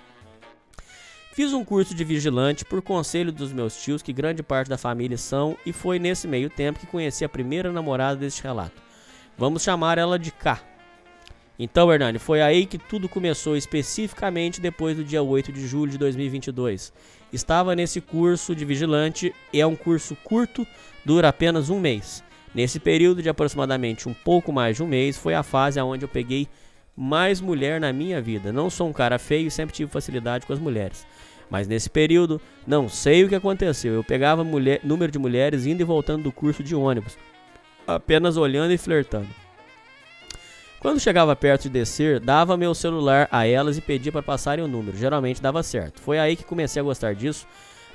Fiz 1.32 1.54
um 1.54 1.64
curso 1.64 1.94
de 1.94 2.04
vigilante 2.04 2.62
por 2.62 2.82
conselho 2.82 3.32
dos 3.32 3.54
meus 3.54 3.82
tios, 3.82 4.02
que 4.02 4.12
grande 4.12 4.42
parte 4.42 4.68
da 4.68 4.76
família 4.76 5.16
são, 5.16 5.56
e 5.64 5.72
foi 5.72 5.98
nesse 5.98 6.28
meio 6.28 6.50
tempo 6.50 6.78
que 6.78 6.86
conheci 6.86 7.24
a 7.24 7.28
primeira 7.30 7.72
namorada 7.72 8.20
deste 8.20 8.42
relato. 8.42 8.82
Vamos 9.38 9.62
chamar 9.62 9.96
ela 9.96 10.18
de 10.18 10.30
K. 10.30 10.60
Então, 11.58 11.90
Hernani, 11.90 12.18
foi 12.18 12.42
aí 12.42 12.66
que 12.66 12.76
tudo 12.76 13.08
começou, 13.08 13.56
especificamente 13.56 14.60
depois 14.60 14.96
do 14.96 15.02
dia 15.02 15.22
8 15.22 15.52
de 15.52 15.66
julho 15.66 15.92
de 15.92 15.98
2022. 15.98 16.92
Estava 17.32 17.74
nesse 17.74 18.00
curso 18.00 18.54
de 18.54 18.64
vigilante, 18.64 19.34
é 19.52 19.66
um 19.66 19.74
curso 19.74 20.16
curto, 20.22 20.66
dura 21.04 21.28
apenas 21.28 21.70
um 21.70 21.80
mês. 21.80 22.22
Nesse 22.54 22.78
período 22.78 23.22
de 23.22 23.28
aproximadamente 23.28 24.08
um 24.08 24.14
pouco 24.14 24.52
mais 24.52 24.76
de 24.76 24.82
um 24.82 24.86
mês, 24.86 25.16
foi 25.16 25.34
a 25.34 25.42
fase 25.42 25.80
onde 25.80 26.04
eu 26.04 26.08
peguei 26.08 26.46
mais 26.96 27.40
mulher 27.40 27.80
na 27.80 27.92
minha 27.92 28.20
vida. 28.20 28.52
Não 28.52 28.70
sou 28.70 28.88
um 28.88 28.92
cara 28.92 29.18
feio 29.18 29.50
sempre 29.50 29.74
tive 29.74 29.90
facilidade 29.90 30.46
com 30.46 30.52
as 30.52 30.58
mulheres. 30.58 31.06
Mas 31.50 31.68
nesse 31.68 31.88
período, 31.88 32.40
não 32.66 32.88
sei 32.88 33.24
o 33.24 33.28
que 33.28 33.34
aconteceu. 33.34 33.94
Eu 33.94 34.04
pegava 34.04 34.42
mulher, 34.42 34.80
número 34.82 35.12
de 35.12 35.18
mulheres 35.18 35.66
indo 35.66 35.80
e 35.80 35.84
voltando 35.84 36.24
do 36.24 36.32
curso 36.32 36.62
de 36.62 36.74
ônibus, 36.74 37.16
apenas 37.86 38.36
olhando 38.36 38.72
e 38.72 38.78
flertando. 38.78 39.45
Quando 40.80 41.00
chegava 41.00 41.34
perto 41.34 41.62
de 41.62 41.70
descer, 41.70 42.20
dava 42.20 42.56
meu 42.56 42.74
celular 42.74 43.28
a 43.32 43.46
elas 43.46 43.78
e 43.78 43.80
pedia 43.80 44.12
para 44.12 44.22
passarem 44.22 44.64
o 44.64 44.68
número. 44.68 44.96
Geralmente 44.96 45.40
dava 45.40 45.62
certo. 45.62 46.00
Foi 46.00 46.18
aí 46.18 46.36
que 46.36 46.44
comecei 46.44 46.80
a 46.80 46.84
gostar 46.84 47.14
disso. 47.14 47.46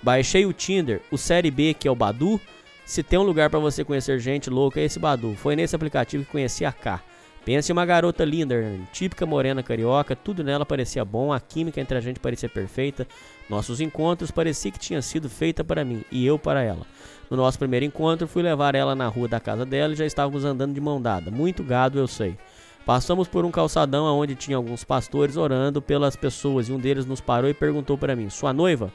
Baixei 0.01 0.45
o 0.45 0.53
Tinder, 0.53 1.01
o 1.11 1.17
Série 1.17 1.51
B, 1.51 1.73
que 1.73 1.87
é 1.87 1.91
o 1.91 1.95
Badu. 1.95 2.41
Se 2.83 3.03
tem 3.03 3.19
um 3.19 3.23
lugar 3.23 3.49
para 3.49 3.59
você 3.59 3.83
conhecer 3.85 4.19
gente 4.19 4.49
louca, 4.49 4.79
é 4.79 4.85
esse 4.85 4.99
Badu. 4.99 5.35
Foi 5.35 5.55
nesse 5.55 5.75
aplicativo 5.75 6.25
que 6.25 6.31
conheci 6.31 6.65
a 6.65 6.71
K. 6.71 6.99
Pense 7.45 7.71
em 7.71 7.73
uma 7.73 7.85
garota 7.85 8.23
linda, 8.23 8.55
típica 8.93 9.25
morena 9.25 9.63
carioca, 9.63 10.15
tudo 10.15 10.43
nela 10.43 10.63
parecia 10.63 11.03
bom, 11.03 11.33
a 11.33 11.39
química 11.39 11.81
entre 11.81 11.97
a 11.97 12.01
gente 12.01 12.19
parecia 12.19 12.47
perfeita. 12.47 13.07
Nossos 13.49 13.81
encontros 13.81 14.29
parecia 14.29 14.71
que 14.71 14.77
tinha 14.77 15.01
sido 15.01 15.27
feita 15.27 15.63
para 15.63 15.83
mim 15.83 16.03
e 16.11 16.23
eu 16.23 16.37
para 16.37 16.61
ela. 16.61 16.85
No 17.31 17.37
nosso 17.37 17.57
primeiro 17.57 17.85
encontro, 17.85 18.27
fui 18.27 18.43
levar 18.43 18.75
ela 18.75 18.93
na 18.93 19.07
rua 19.07 19.27
da 19.27 19.39
casa 19.39 19.65
dela 19.65 19.93
e 19.93 19.95
já 19.95 20.05
estávamos 20.05 20.45
andando 20.45 20.73
de 20.73 20.81
mão 20.81 21.01
dada. 21.01 21.31
Muito 21.31 21.63
gado, 21.63 21.97
eu 21.97 22.07
sei. 22.07 22.37
Passamos 22.85 23.27
por 23.27 23.45
um 23.45 23.51
calçadão 23.51 24.05
onde 24.17 24.35
tinha 24.35 24.57
alguns 24.57 24.83
pastores 24.83 25.37
orando 25.37 25.81
pelas 25.81 26.15
pessoas 26.15 26.67
e 26.67 26.71
um 26.71 26.79
deles 26.79 27.05
nos 27.05 27.21
parou 27.21 27.49
e 27.49 27.53
perguntou 27.53 27.97
para 27.97 28.15
mim: 28.15 28.29
"Sua 28.29 28.51
noiva?" 28.51 28.91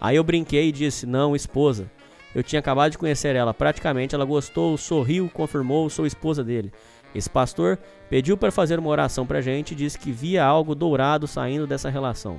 Aí 0.00 0.16
eu 0.16 0.24
brinquei 0.24 0.68
e 0.68 0.72
disse: 0.72 1.06
"Não, 1.06 1.34
esposa." 1.34 1.90
Eu 2.34 2.44
tinha 2.44 2.60
acabado 2.60 2.92
de 2.92 2.98
conhecer 2.98 3.34
ela, 3.34 3.52
praticamente 3.52 4.14
ela 4.14 4.24
gostou, 4.24 4.76
sorriu, 4.76 5.28
confirmou, 5.32 5.90
sou 5.90 6.06
esposa 6.06 6.44
dele. 6.44 6.72
Esse 7.12 7.28
pastor 7.28 7.76
pediu 8.08 8.36
para 8.36 8.52
fazer 8.52 8.78
uma 8.78 8.88
oração 8.88 9.26
pra 9.26 9.40
gente 9.40 9.72
e 9.72 9.74
disse 9.74 9.98
que 9.98 10.12
via 10.12 10.44
algo 10.44 10.74
dourado 10.74 11.26
saindo 11.26 11.66
dessa 11.66 11.90
relação. 11.90 12.38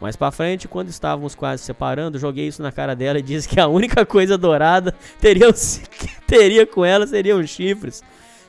Mais 0.00 0.16
pra 0.16 0.30
frente, 0.30 0.68
quando 0.68 0.88
estávamos 0.88 1.34
quase 1.34 1.62
separando, 1.62 2.18
joguei 2.18 2.46
isso 2.46 2.62
na 2.62 2.72
cara 2.72 2.94
dela 2.94 3.18
e 3.18 3.22
disse 3.22 3.48
que 3.48 3.60
a 3.60 3.68
única 3.68 4.06
coisa 4.06 4.38
dourada 4.38 4.94
teria, 5.20 5.46
teria 6.26 6.66
com 6.66 6.84
ela 6.84 7.06
seriam 7.06 7.44
chifres. 7.44 8.02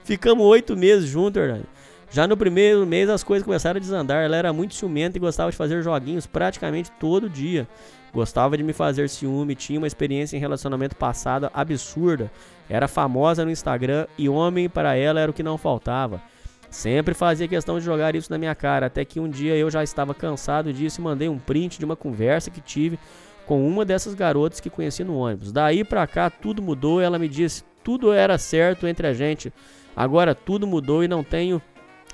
Ficamos 0.03 0.45
oito 0.45 0.75
meses 0.75 1.09
juntos, 1.09 1.41
Hernani. 1.41 1.65
Já 2.13 2.27
no 2.27 2.37
primeiro 2.37 2.85
mês 2.85 3.09
as 3.09 3.23
coisas 3.23 3.43
começaram 3.43 3.77
a 3.77 3.81
desandar. 3.81 4.23
Ela 4.23 4.37
era 4.37 4.53
muito 4.53 4.75
ciumenta 4.75 5.17
e 5.17 5.19
gostava 5.19 5.49
de 5.49 5.57
fazer 5.57 5.81
joguinhos 5.81 6.27
praticamente 6.27 6.91
todo 6.99 7.27
dia. 7.27 7.67
Gostava 8.13 8.55
de 8.55 8.61
me 8.61 8.71
fazer 8.71 9.09
ciúme, 9.09 9.55
tinha 9.55 9.79
uma 9.79 9.87
experiência 9.87 10.37
em 10.37 10.39
relacionamento 10.39 10.95
passado 10.95 11.49
absurda. 11.51 12.31
Era 12.69 12.87
famosa 12.87 13.43
no 13.43 13.49
Instagram 13.49 14.05
e 14.15 14.29
homem 14.29 14.69
para 14.69 14.95
ela 14.95 15.19
era 15.19 15.31
o 15.31 15.33
que 15.33 15.41
não 15.41 15.57
faltava. 15.57 16.21
Sempre 16.69 17.15
fazia 17.15 17.47
questão 17.47 17.79
de 17.79 17.85
jogar 17.85 18.15
isso 18.15 18.31
na 18.31 18.37
minha 18.37 18.53
cara, 18.53 18.85
até 18.85 19.03
que 19.03 19.19
um 19.19 19.27
dia 19.27 19.55
eu 19.55 19.71
já 19.71 19.83
estava 19.83 20.13
cansado 20.13 20.71
disso 20.71 21.01
e 21.01 21.03
mandei 21.03 21.27
um 21.27 21.39
print 21.39 21.79
de 21.79 21.85
uma 21.85 21.95
conversa 21.95 22.51
que 22.51 22.61
tive 22.61 22.99
com 23.47 23.67
uma 23.67 23.83
dessas 23.83 24.13
garotas 24.13 24.59
que 24.59 24.69
conheci 24.69 25.03
no 25.03 25.17
ônibus. 25.17 25.51
Daí 25.51 25.83
pra 25.83 26.05
cá 26.05 26.29
tudo 26.29 26.61
mudou, 26.61 27.01
ela 27.01 27.17
me 27.17 27.27
disse 27.27 27.63
tudo 27.83 28.13
era 28.13 28.37
certo 28.37 28.85
entre 28.85 29.07
a 29.07 29.13
gente. 29.13 29.51
Agora 29.95 30.35
tudo 30.35 30.67
mudou 30.67 31.03
e 31.03 31.07
não 31.07 31.23
tenho 31.23 31.59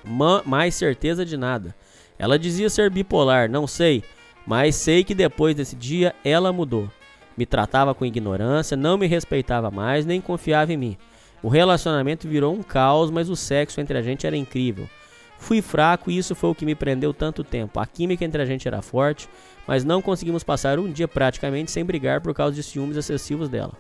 mais 0.04 0.76
certeza 0.76 1.26
de 1.26 1.38
nada. 1.38 1.76
Ela 2.18 2.38
dizia 2.38 2.70
ser 2.70 2.90
bipolar, 2.90 3.50
não 3.50 3.66
sei, 3.66 4.04
mas 4.46 4.76
sei 4.76 5.04
que 5.04 5.16
depois 5.16 5.56
desse 5.56 5.76
dia 5.76 6.14
ela 6.24 6.52
mudou. 6.52 6.90
Me 7.38 7.46
tratava 7.46 7.96
com 7.96 8.06
ignorância, 8.06 8.76
não 8.76 8.98
me 8.98 9.08
respeitava 9.08 9.72
mais, 9.72 10.06
nem 10.06 10.20
confiava 10.20 10.74
em 10.74 10.78
mim. 10.78 10.98
O 11.42 11.48
relacionamento 11.48 12.28
virou 12.28 12.54
um 12.54 12.62
caos, 12.62 13.10
mas 13.10 13.30
o 13.30 13.36
sexo 13.36 13.80
entre 13.80 13.98
a 13.98 14.02
gente 14.02 14.28
era 14.28 14.36
incrível. 14.36 14.90
Fui 15.38 15.62
fraco 15.62 16.12
e 16.12 16.18
isso 16.18 16.36
foi 16.36 16.50
o 16.50 16.56
que 16.56 16.66
me 16.66 16.76
prendeu 16.76 17.14
tanto 17.14 17.46
tempo. 17.46 17.80
A 17.80 17.86
química 17.86 18.26
entre 18.26 18.42
a 18.42 18.46
gente 18.46 18.68
era 18.68 18.82
forte, 18.82 19.30
mas 19.66 19.86
não 19.86 20.02
conseguimos 20.02 20.44
passar 20.44 20.78
um 20.78 20.92
dia 20.92 21.08
praticamente 21.08 21.72
sem 21.72 21.86
brigar 21.86 22.20
por 22.20 22.34
causa 22.34 22.54
de 22.54 22.62
ciúmes 22.62 22.98
excessivos 22.98 23.48
dela. 23.48 23.72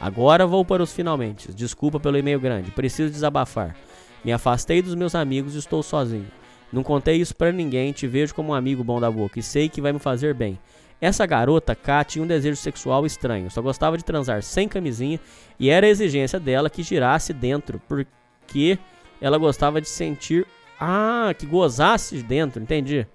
Agora 0.00 0.46
vou 0.46 0.64
para 0.64 0.82
os 0.82 0.92
finalmente. 0.92 1.52
Desculpa 1.52 2.00
pelo 2.00 2.16
e-mail 2.16 2.40
grande, 2.40 2.70
preciso 2.70 3.12
desabafar. 3.12 3.76
Me 4.24 4.32
afastei 4.32 4.80
dos 4.82 4.94
meus 4.94 5.14
amigos 5.14 5.54
e 5.54 5.58
estou 5.58 5.82
sozinho. 5.82 6.30
Não 6.72 6.82
contei 6.82 7.16
isso 7.16 7.36
pra 7.36 7.52
ninguém, 7.52 7.92
te 7.92 8.06
vejo 8.06 8.34
como 8.34 8.52
um 8.52 8.54
amigo 8.54 8.82
bom 8.82 8.98
da 8.98 9.10
boca 9.10 9.38
e 9.38 9.42
sei 9.42 9.68
que 9.68 9.80
vai 9.80 9.92
me 9.92 9.98
fazer 9.98 10.34
bem. 10.34 10.58
Essa 11.00 11.26
garota, 11.26 11.74
K, 11.74 12.04
tinha 12.04 12.24
um 12.24 12.28
desejo 12.28 12.56
sexual 12.56 13.04
estranho, 13.04 13.50
só 13.50 13.60
gostava 13.60 13.98
de 13.98 14.04
transar 14.04 14.42
sem 14.42 14.68
camisinha 14.68 15.18
e 15.58 15.68
era 15.68 15.86
a 15.86 15.90
exigência 15.90 16.38
dela 16.38 16.70
que 16.70 16.82
girasse 16.82 17.32
dentro, 17.32 17.80
porque 17.88 18.78
ela 19.20 19.36
gostava 19.36 19.80
de 19.80 19.88
sentir. 19.88 20.46
Ah, 20.80 21.34
que 21.36 21.44
gozasse 21.44 22.22
dentro, 22.22 22.62
entendi. 22.62 23.06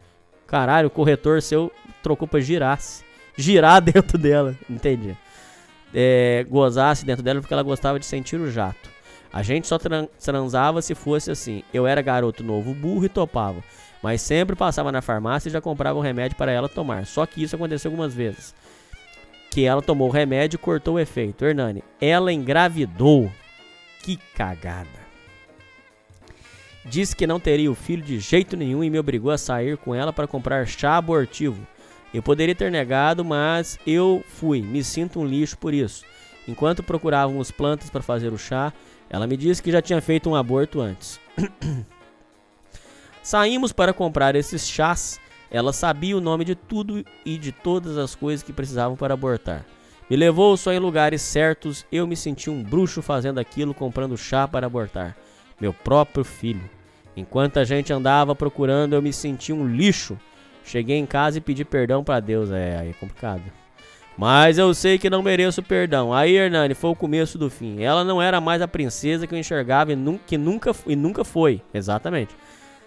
Caralho, 0.45 0.88
o 0.88 0.91
corretor 0.91 1.41
seu 1.41 1.72
trocou 2.03 2.27
pra 2.27 2.40
girasse. 2.40 3.03
Girar 3.38 3.79
dentro 3.81 4.17
dela, 4.17 4.56
entendi. 4.69 5.15
É, 5.93 6.45
gozasse 6.49 7.06
dentro 7.06 7.23
dela 7.23 7.40
porque 7.40 7.53
ela 7.53 7.63
gostava 7.63 7.97
de 7.97 8.06
sentir 8.06 8.40
o 8.40 8.51
jato. 8.51 8.97
A 9.31 9.43
gente 9.43 9.67
só 9.67 9.77
tran- 9.77 10.08
transava 10.19 10.81
se 10.81 10.95
fosse 10.95 11.29
assim. 11.31 11.63
Eu 11.74 11.85
era 11.85 12.01
garoto 12.01 12.43
novo, 12.43 12.74
burro 12.74 13.06
e 13.06 13.10
topava. 13.10 13.63
Mas 14.01 14.22
sempre 14.22 14.56
passava 14.56 14.92
na 14.92 15.01
farmácia 15.01 15.49
e 15.49 15.51
já 15.51 15.60
comprava 15.60 15.97
um 15.97 16.01
remédio 16.01 16.38
para 16.38 16.51
ela 16.51 16.69
tomar. 16.69 17.06
Só 17.06 17.26
que 17.26 17.42
isso 17.43 17.56
aconteceu 17.56 17.90
algumas 17.90 18.13
vezes. 18.13 18.53
Que 19.51 19.65
ela 19.65 19.81
tomou 19.81 20.08
o 20.08 20.11
remédio 20.11 20.58
e 20.58 20.60
cortou 20.60 20.95
o 20.95 20.99
efeito. 20.99 21.43
Hernani, 21.43 21.83
ela 21.99 22.31
engravidou. 22.31 23.31
Que 24.03 24.17
cagada. 24.35 25.08
Disse 26.85 27.15
que 27.15 27.27
não 27.27 27.40
teria 27.40 27.69
o 27.69 27.76
filho 27.76 28.01
de 28.01 28.19
jeito 28.19 28.56
nenhum 28.56 28.83
e 28.83 28.90
me 28.90 28.97
obrigou 28.99 29.31
a 29.31 29.38
sair 29.38 29.77
com 29.77 29.93
ela 29.93 30.13
para 30.13 30.27
comprar 30.27 30.65
chá 30.65 30.95
abortivo. 30.95 31.60
Eu 32.13 32.24
poderia 32.24 32.56
ter 32.56 32.72
negado, 32.72 33.26
mas 33.26 33.77
eu 33.85 34.24
fui. 34.27 34.61
Me 34.61 34.81
sinto 34.83 35.19
um 35.19 35.26
lixo 35.26 35.58
por 35.58 35.74
isso. 35.74 36.06
Enquanto 36.47 36.81
procurávamos 36.81 37.51
plantas 37.51 37.90
para 37.90 38.01
fazer 38.01 38.31
o 38.31 38.38
chá, 38.38 38.72
ela 39.09 39.27
me 39.27 39.38
disse 39.38 39.61
que 39.61 39.72
já 39.72 39.81
tinha 39.81 40.01
feito 40.01 40.29
um 40.29 40.35
aborto 40.35 40.81
antes. 40.81 41.19
Saímos 43.23 43.72
para 43.72 43.93
comprar 43.93 44.35
esses 44.35 44.67
chás. 44.67 45.19
Ela 45.49 45.72
sabia 45.72 46.17
o 46.17 46.22
nome 46.22 46.43
de 46.43 46.56
tudo 46.56 47.06
e 47.25 47.38
de 47.38 47.51
todas 47.51 47.97
as 47.97 48.15
coisas 48.15 48.43
que 48.43 48.51
precisavam 48.51 48.97
para 48.97 49.13
abortar. 49.13 49.65
Me 50.09 50.15
levou 50.15 50.56
só 50.57 50.72
em 50.72 50.79
lugares 50.79 51.22
certos. 51.22 51.85
Eu 51.91 52.06
me 52.07 52.15
senti 52.15 52.49
um 52.49 52.63
bruxo 52.63 53.01
fazendo 53.01 53.40
aquilo, 53.40 53.73
comprando 53.73 54.17
chá 54.17 54.47
para 54.47 54.67
abortar. 54.67 55.15
Meu 55.59 55.73
próprio 55.73 56.23
filho. 56.23 56.69
Enquanto 57.15 57.57
a 57.57 57.63
gente 57.63 57.91
andava 57.91 58.35
procurando, 58.35 58.93
eu 58.93 59.01
me 59.01 59.11
senti 59.11 59.51
um 59.51 59.67
lixo. 59.67 60.17
Cheguei 60.63 60.97
em 60.97 61.06
casa 61.06 61.38
e 61.38 61.41
pedi 61.41 61.65
perdão 61.65 62.03
para 62.03 62.19
Deus. 62.19 62.51
É, 62.51 62.77
aí 62.77 62.90
é 62.90 62.93
complicado. 62.93 63.41
Mas 64.17 64.57
eu 64.57 64.73
sei 64.73 64.97
que 64.97 65.11
não 65.11 65.21
mereço 65.21 65.61
perdão. 65.61 66.11
Aí, 66.11 66.35
Hernani, 66.35 66.73
foi 66.73 66.89
o 66.89 66.95
começo 66.95 67.37
do 67.37 67.51
fim. 67.51 67.83
Ela 67.83 68.03
não 68.03 68.19
era 68.19 68.41
mais 68.41 68.61
a 68.63 68.67
princesa 68.67 69.27
que 69.27 69.35
eu 69.35 69.39
enxergava 69.39 69.91
e, 69.91 69.95
nu 69.95 70.19
que 70.25 70.37
nunca, 70.37 70.75
e 70.87 70.95
nunca 70.95 71.23
foi. 71.23 71.61
Exatamente. 71.71 72.35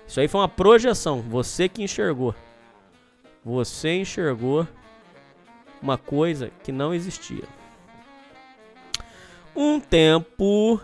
Isso 0.09 0.19
aí 0.19 0.27
foi 0.27 0.41
uma 0.41 0.49
projeção. 0.49 1.21
Você 1.21 1.69
que 1.69 1.85
enxergou. 1.85 2.35
Você 3.45 4.01
enxergou 4.01 4.67
uma 5.81 5.97
coisa 5.97 6.51
que 6.65 6.73
não 6.73 6.93
existia. 6.93 7.45
Um 9.55 9.79
tempo 9.79 10.81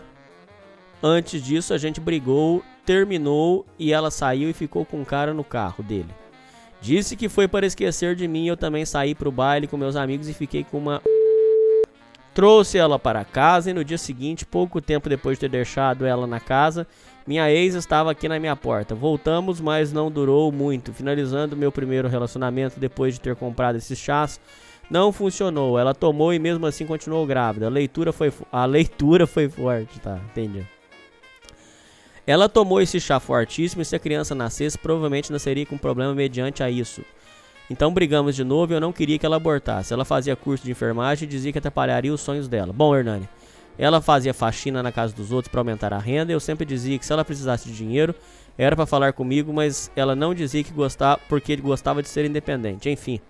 antes 1.03 1.43
disso, 1.43 1.73
a 1.73 1.77
gente 1.77 1.99
brigou, 1.99 2.63
terminou 2.85 3.65
e 3.77 3.91
ela 3.91 4.09
saiu 4.09 4.49
e 4.49 4.53
ficou 4.53 4.85
com 4.85 5.01
um 5.01 5.05
cara 5.05 5.33
no 5.33 5.43
carro 5.43 5.83
dele. 5.83 6.09
Disse 6.81 7.15
que 7.15 7.27
foi 7.27 7.47
para 7.47 7.65
esquecer 7.65 8.15
de 8.15 8.27
mim. 8.27 8.47
Eu 8.47 8.55
também 8.57 8.85
saí 8.85 9.15
pro 9.15 9.31
baile 9.31 9.67
com 9.67 9.77
meus 9.77 9.95
amigos 9.95 10.27
e 10.29 10.33
fiquei 10.33 10.63
com 10.63 10.77
uma. 10.77 11.01
Trouxe 12.33 12.77
ela 12.77 12.99
para 12.99 13.25
casa 13.25 13.71
e 13.71 13.73
no 13.73 13.83
dia 13.83 13.97
seguinte, 13.97 14.45
pouco 14.45 14.79
tempo 14.79 15.09
depois 15.09 15.37
de 15.37 15.41
ter 15.41 15.49
deixado 15.49 16.05
ela 16.05 16.27
na 16.27 16.39
casa, 16.39 16.85
minha 17.25 17.49
ex 17.51 17.73
estava 17.73 18.11
aqui 18.11 18.29
na 18.29 18.39
minha 18.39 18.55
porta. 18.55 18.93
Voltamos, 18.93 19.59
mas 19.59 19.91
não 19.91 20.11
durou 20.11 20.51
muito. 20.51 20.93
Finalizando 20.93 21.57
meu 21.57 21.71
primeiro 21.71 22.07
relacionamento 22.07 22.79
depois 22.79 23.15
de 23.15 23.21
ter 23.21 23.35
comprado 23.35 23.75
esses 23.77 23.97
chás, 23.97 24.39
não 24.87 25.11
funcionou. 25.11 25.79
Ela 25.79 25.95
tomou 25.95 26.31
e 26.31 26.37
mesmo 26.37 26.67
assim 26.67 26.85
continuou 26.85 27.25
grávida. 27.25 27.65
A 27.65 27.69
leitura 27.69 28.13
foi, 28.13 28.29
fo- 28.29 28.45
a 28.51 28.63
leitura 28.69 29.25
foi 29.25 29.49
forte, 29.49 29.99
tá? 29.99 30.19
Entendi. 30.29 30.63
Ela 32.27 32.49
tomou 32.49 32.81
esse 32.81 32.99
chá 32.99 33.21
fortíssimo 33.21 33.81
e 33.81 33.85
se 33.85 33.95
a 33.95 33.99
criança 33.99 34.35
nascesse, 34.35 34.77
provavelmente 34.77 35.31
nasceria 35.31 35.65
com 35.65 35.77
problema 35.77 36.13
mediante 36.13 36.61
a 36.61 36.69
isso. 36.69 37.01
Então 37.69 37.93
brigamos 37.93 38.35
de 38.35 38.43
novo 38.43 38.73
e 38.73 38.75
eu 38.75 38.81
não 38.81 38.91
queria 38.91 39.17
que 39.17 39.25
ela 39.25 39.37
abortasse. 39.37 39.93
Ela 39.93 40.03
fazia 40.03 40.35
curso 40.35 40.65
de 40.65 40.71
enfermagem 40.71 41.25
e 41.25 41.31
dizia 41.31 41.53
que 41.53 41.57
atrapalharia 41.57 42.13
os 42.13 42.19
sonhos 42.19 42.49
dela. 42.49 42.73
Bom, 42.73 42.93
Hernani, 42.93 43.29
ela 43.77 44.01
fazia 44.01 44.33
faxina 44.33 44.83
na 44.83 44.91
casa 44.91 45.15
dos 45.15 45.31
outros 45.31 45.49
para 45.49 45.61
aumentar 45.61 45.93
a 45.93 45.97
renda 45.97 46.33
eu 46.33 46.39
sempre 46.39 46.65
dizia 46.65 46.99
que 46.99 47.05
se 47.05 47.13
ela 47.13 47.23
precisasse 47.23 47.69
de 47.69 47.75
dinheiro, 47.75 48.13
era 48.57 48.75
para 48.75 48.85
falar 48.85 49.13
comigo, 49.13 49.53
mas 49.53 49.89
ela 49.95 50.13
não 50.13 50.33
dizia 50.33 50.65
que 50.65 50.73
gostava 50.73 51.21
porque 51.29 51.55
gostava 51.55 52.03
de 52.03 52.09
ser 52.09 52.25
independente. 52.25 52.89
Enfim, 52.89 53.21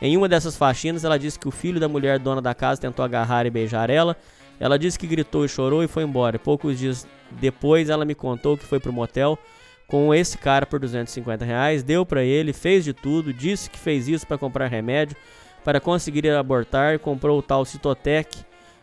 em 0.00 0.16
uma 0.16 0.28
dessas 0.28 0.56
faxinas, 0.56 1.04
ela 1.04 1.18
disse 1.18 1.38
que 1.38 1.48
o 1.48 1.50
filho 1.50 1.78
da 1.78 1.88
mulher 1.88 2.18
dona 2.18 2.40
da 2.40 2.54
casa 2.54 2.80
tentou 2.80 3.04
agarrar 3.04 3.44
e 3.44 3.50
beijar 3.50 3.90
ela. 3.90 4.16
Ela 4.60 4.78
disse 4.78 4.98
que 4.98 5.06
gritou 5.06 5.44
e 5.44 5.48
chorou 5.48 5.82
e 5.82 5.88
foi 5.88 6.04
embora. 6.04 6.38
Poucos 6.38 6.78
dias 6.78 7.08
depois, 7.32 7.88
ela 7.88 8.04
me 8.04 8.14
contou 8.14 8.58
que 8.58 8.66
foi 8.66 8.78
pro 8.78 8.92
motel 8.92 9.38
com 9.86 10.14
esse 10.14 10.38
cara 10.38 10.64
por 10.64 10.78
250 10.78 11.44
reais, 11.44 11.82
deu 11.82 12.06
pra 12.06 12.22
ele, 12.22 12.52
fez 12.52 12.84
de 12.84 12.92
tudo, 12.92 13.34
disse 13.34 13.68
que 13.68 13.76
fez 13.78 14.06
isso 14.06 14.24
pra 14.24 14.38
comprar 14.38 14.68
remédio, 14.68 15.16
para 15.64 15.80
conseguir 15.80 16.30
abortar, 16.30 17.00
comprou 17.00 17.40
o 17.40 17.42
tal 17.42 17.64
Citotec. 17.64 18.38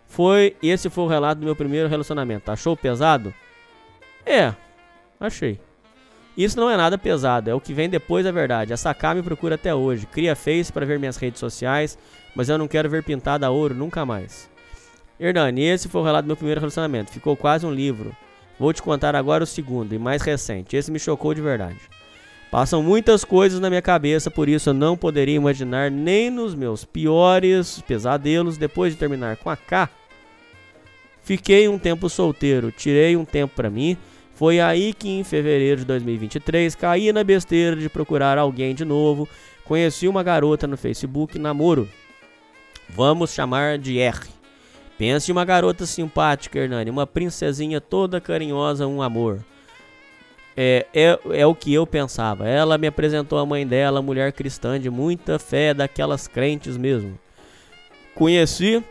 Foi, 0.05 0.55
esse 0.61 0.89
foi 0.89 1.05
o 1.05 1.07
relato 1.07 1.39
do 1.39 1.45
meu 1.45 1.55
primeiro 1.55 1.87
relacionamento. 1.87 2.51
Achou 2.51 2.75
pesado? 2.75 3.33
É, 4.25 4.53
achei. 5.17 5.59
Isso 6.35 6.59
não 6.59 6.69
é 6.69 6.75
nada 6.75 6.97
pesado, 6.97 7.49
é 7.49 7.53
o 7.53 7.61
que 7.61 7.73
vem 7.73 7.89
depois 7.89 8.25
da 8.25 8.31
verdade. 8.31 8.73
A 8.73 8.77
Saká 8.77 9.15
me 9.15 9.23
procura 9.23 9.55
até 9.55 9.73
hoje. 9.73 10.05
Cria 10.05 10.35
Face 10.35 10.71
para 10.71 10.85
ver 10.85 10.99
minhas 10.99 11.17
redes 11.17 11.39
sociais, 11.39 11.97
mas 12.35 12.49
eu 12.49 12.57
não 12.57 12.67
quero 12.67 12.89
ver 12.89 13.03
pintada 13.03 13.47
a 13.47 13.49
ouro 13.49 13.73
nunca 13.73 14.05
mais. 14.05 14.49
Hernani, 15.19 15.63
esse 15.63 15.87
foi 15.87 16.01
o 16.01 16.03
relato 16.03 16.25
do 16.25 16.27
meu 16.27 16.37
primeiro 16.37 16.61
relacionamento. 16.61 17.11
Ficou 17.11 17.35
quase 17.35 17.65
um 17.65 17.73
livro. 17.73 18.15
Vou 18.59 18.73
te 18.73 18.81
contar 18.81 19.15
agora 19.15 19.43
o 19.43 19.47
segundo 19.47 19.93
e 19.93 19.99
mais 19.99 20.21
recente. 20.21 20.75
Esse 20.75 20.91
me 20.91 20.99
chocou 20.99 21.33
de 21.33 21.41
verdade. 21.41 21.79
Passam 22.49 22.81
muitas 22.81 23.25
coisas 23.25 23.59
na 23.59 23.69
minha 23.69 23.81
cabeça, 23.81 24.31
por 24.31 24.47
isso 24.47 24.69
eu 24.69 24.73
não 24.73 24.95
poderia 24.95 25.35
imaginar 25.35 25.91
nem 25.91 26.29
nos 26.29 26.55
meus 26.55 26.85
piores 26.85 27.81
pesadelos 27.81 28.57
depois 28.57 28.93
de 28.93 28.99
terminar 28.99 29.35
com 29.37 29.49
a 29.49 29.57
K. 29.57 29.89
Fiquei 31.21 31.67
um 31.67 31.77
tempo 31.77 32.07
solteiro, 32.07 32.71
tirei 32.71 33.17
um 33.17 33.25
tempo 33.25 33.53
pra 33.53 33.69
mim. 33.69 33.97
Foi 34.33 34.61
aí 34.61 34.93
que 34.93 35.09
em 35.09 35.23
fevereiro 35.23 35.81
de 35.81 35.85
2023 35.85 36.73
caí 36.75 37.11
na 37.11 37.23
besteira 37.23 37.75
de 37.75 37.89
procurar 37.89 38.37
alguém 38.37 38.73
de 38.73 38.85
novo. 38.85 39.27
Conheci 39.65 40.07
uma 40.07 40.23
garota 40.23 40.65
no 40.65 40.77
Facebook, 40.77 41.37
namoro. 41.37 41.89
Vamos 42.89 43.33
chamar 43.33 43.77
de 43.77 43.99
R. 43.99 44.36
Pense 44.97 45.29
em 45.29 45.33
uma 45.33 45.45
garota 45.45 45.85
simpática, 45.85 46.57
Hernani, 46.57 46.89
uma 46.89 47.05
princesinha 47.05 47.79
toda 47.79 48.19
carinhosa, 48.19 48.87
um 48.87 49.01
amor. 49.01 49.39
É, 50.55 50.87
é, 50.91 51.19
é 51.33 51.45
o 51.45 51.53
que 51.53 51.71
eu 51.71 51.85
pensava. 51.85 52.47
Ela 52.47 52.79
me 52.79 52.87
apresentou 52.87 53.37
a 53.37 53.45
mãe 53.45 53.65
dela, 53.65 54.01
mulher 54.01 54.31
cristã 54.33 54.79
de 54.79 54.89
muita 54.89 55.37
fé, 55.37 55.71
daquelas 55.71 56.27
crentes 56.27 56.75
mesmo. 56.75 57.17
Conheci 58.15 58.83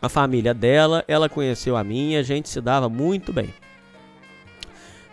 a 0.00 0.08
família 0.08 0.52
dela, 0.52 1.04
ela 1.06 1.28
conheceu 1.28 1.76
a 1.76 1.84
minha, 1.84 2.18
a 2.18 2.24
gente 2.24 2.48
se 2.48 2.60
dava 2.60 2.88
muito 2.88 3.32
bem. 3.32 3.54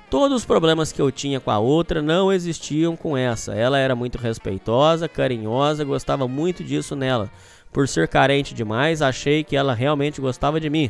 Todos 0.09 0.38
os 0.38 0.45
problemas 0.45 0.92
que 0.92 0.99
eu 0.99 1.11
tinha 1.11 1.40
com 1.40 1.51
a 1.51 1.59
outra 1.59 2.01
não 2.01 2.33
existiam 2.33 2.95
com 2.95 3.15
essa. 3.15 3.53
Ela 3.53 3.77
era 3.77 3.95
muito 3.95 4.17
respeitosa, 4.17 5.08
carinhosa, 5.08 5.83
gostava 5.83 6.27
muito 6.27 6.63
disso 6.63 6.95
nela. 6.95 7.29
Por 7.72 7.88
ser 7.88 8.08
carente 8.08 8.53
demais, 8.53 9.02
achei 9.02 9.44
que 9.44 9.56
ela 9.56 9.74
realmente 9.74 10.19
gostava 10.19 10.60
de 10.60 10.69
mim. 10.69 10.90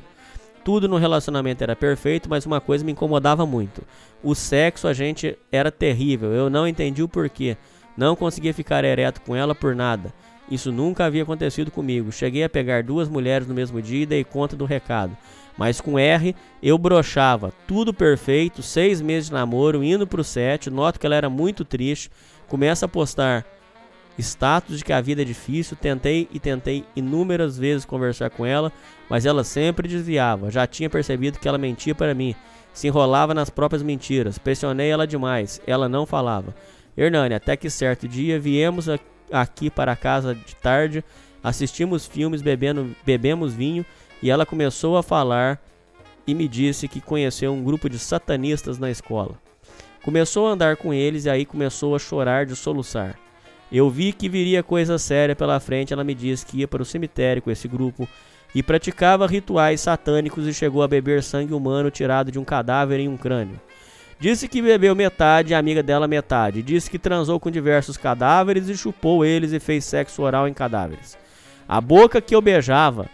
Tudo 0.63 0.87
no 0.87 0.97
relacionamento 0.97 1.63
era 1.63 1.75
perfeito, 1.75 2.29
mas 2.29 2.45
uma 2.45 2.61
coisa 2.61 2.85
me 2.85 2.91
incomodava 2.91 3.45
muito. 3.45 3.83
O 4.23 4.35
sexo 4.35 4.87
a 4.87 4.93
gente 4.93 5.37
era 5.51 5.71
terrível, 5.71 6.31
eu 6.31 6.49
não 6.49 6.67
entendi 6.67 7.01
o 7.01 7.09
porquê. 7.09 7.57
Não 7.97 8.15
conseguia 8.15 8.53
ficar 8.53 8.83
ereto 8.83 9.21
com 9.21 9.35
ela 9.35 9.53
por 9.53 9.75
nada. 9.75 10.13
Isso 10.49 10.71
nunca 10.71 11.05
havia 11.05 11.23
acontecido 11.23 11.69
comigo. 11.69 12.11
Cheguei 12.11 12.43
a 12.43 12.49
pegar 12.49 12.83
duas 12.83 13.07
mulheres 13.07 13.47
no 13.47 13.53
mesmo 13.53 13.81
dia 13.81 14.03
e 14.03 14.05
dei 14.05 14.23
conta 14.23 14.55
do 14.55 14.65
recado. 14.65 15.15
Mas 15.57 15.81
com 15.81 15.99
R, 15.99 16.35
eu 16.63 16.77
brochava. 16.77 17.53
Tudo 17.67 17.93
perfeito, 17.93 18.63
seis 18.63 19.01
meses 19.01 19.27
de 19.27 19.33
namoro, 19.33 19.83
indo 19.83 20.07
pro 20.07 20.23
set. 20.23 20.69
Noto 20.69 20.99
que 20.99 21.05
ela 21.05 21.15
era 21.15 21.29
muito 21.29 21.65
triste. 21.65 22.09
Começa 22.47 22.85
a 22.85 22.89
postar 22.89 23.45
status 24.21 24.77
de 24.77 24.83
que 24.83 24.93
a 24.93 25.01
vida 25.01 25.21
é 25.21 25.25
difícil. 25.25 25.77
Tentei 25.77 26.27
e 26.31 26.39
tentei 26.39 26.85
inúmeras 26.95 27.57
vezes 27.57 27.85
conversar 27.85 28.29
com 28.29 28.45
ela, 28.45 28.71
mas 29.09 29.25
ela 29.25 29.43
sempre 29.43 29.87
desviava. 29.87 30.51
Já 30.51 30.67
tinha 30.67 30.89
percebido 30.89 31.39
que 31.39 31.47
ela 31.47 31.57
mentia 31.57 31.95
para 31.95 32.13
mim. 32.13 32.35
Se 32.73 32.87
enrolava 32.87 33.33
nas 33.33 33.49
próprias 33.49 33.81
mentiras. 33.81 34.37
Pressionei 34.37 34.89
ela 34.89 35.07
demais. 35.07 35.61
Ela 35.65 35.89
não 35.89 36.05
falava. 36.05 36.53
Hernani, 36.97 37.33
até 37.33 37.55
que 37.55 37.69
certo 37.69 38.07
dia 38.07 38.39
viemos 38.39 38.87
aqui 39.31 39.69
para 39.69 39.95
casa 39.95 40.35
de 40.35 40.55
tarde, 40.55 41.03
assistimos 41.43 42.05
filmes, 42.05 42.41
bebendo, 42.41 42.95
bebemos 43.05 43.53
vinho 43.53 43.85
e 44.21 44.29
ela 44.29 44.45
começou 44.45 44.97
a 44.97 45.03
falar 45.03 45.61
e 46.27 46.33
me 46.33 46.47
disse 46.47 46.87
que 46.87 46.99
conheceu 46.99 47.53
um 47.53 47.63
grupo 47.63 47.89
de 47.89 47.97
satanistas 47.97 48.77
na 48.77 48.91
escola. 48.91 49.35
Começou 50.03 50.47
a 50.47 50.51
andar 50.51 50.77
com 50.77 50.93
eles 50.93 51.25
e 51.25 51.29
aí 51.29 51.45
começou 51.45 51.95
a 51.95 51.99
chorar 51.99 52.45
de 52.45 52.55
soluçar. 52.55 53.17
Eu 53.71 53.89
vi 53.89 54.11
que 54.11 54.27
viria 54.27 54.63
coisa 54.63 54.97
séria 54.97 55.35
pela 55.35 55.59
frente. 55.59 55.93
Ela 55.93 56.03
me 56.03 56.15
disse 56.15 56.45
que 56.45 56.59
ia 56.59 56.67
para 56.67 56.81
o 56.81 56.85
cemitério 56.85 57.41
com 57.41 57.51
esse 57.51 57.67
grupo 57.67 58.07
e 58.53 58.63
praticava 58.63 59.27
rituais 59.27 59.81
satânicos 59.81 60.47
e 60.47 60.53
chegou 60.53 60.81
a 60.81 60.87
beber 60.87 61.21
sangue 61.21 61.53
humano 61.53 61.91
tirado 61.91 62.31
de 62.31 62.39
um 62.39 62.43
cadáver 62.43 62.99
em 62.99 63.07
um 63.07 63.17
crânio. 63.17 63.59
Disse 64.19 64.47
que 64.47 64.61
bebeu 64.61 64.93
metade 64.95 65.51
e 65.51 65.55
a 65.55 65.59
amiga 65.59 65.81
dela 65.81 66.07
metade. 66.07 66.61
Disse 66.61 66.89
que 66.89 66.99
transou 66.99 67.39
com 67.39 67.49
diversos 67.49 67.95
cadáveres 67.95 68.67
e 68.67 68.75
chupou 68.75 69.23
eles 69.23 69.53
e 69.53 69.59
fez 69.59 69.85
sexo 69.85 70.23
oral 70.23 70.47
em 70.47 70.53
cadáveres. 70.53 71.17
A 71.67 71.79
boca 71.79 72.19
que 72.19 72.35
eu 72.35 72.41
beijava 72.41 73.07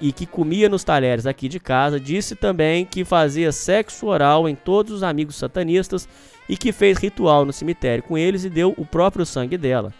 e 0.00 0.10
que 0.10 0.26
comia 0.26 0.68
nos 0.68 0.82
talheres 0.82 1.26
aqui 1.26 1.46
de 1.46 1.60
casa 1.60 2.00
disse 2.00 2.34
também 2.34 2.86
que 2.86 3.04
fazia 3.04 3.52
sexo 3.52 4.06
oral 4.06 4.48
em 4.48 4.54
todos 4.54 4.92
os 4.92 5.02
amigos 5.02 5.36
satanistas 5.36 6.08
e 6.50 6.56
que 6.56 6.72
fez 6.72 6.98
ritual 6.98 7.44
no 7.44 7.52
cemitério 7.52 8.02
com 8.02 8.18
eles 8.18 8.42
e 8.44 8.50
deu 8.50 8.74
o 8.76 8.84
próprio 8.84 9.24
sangue 9.24 9.56
dela. 9.56 9.94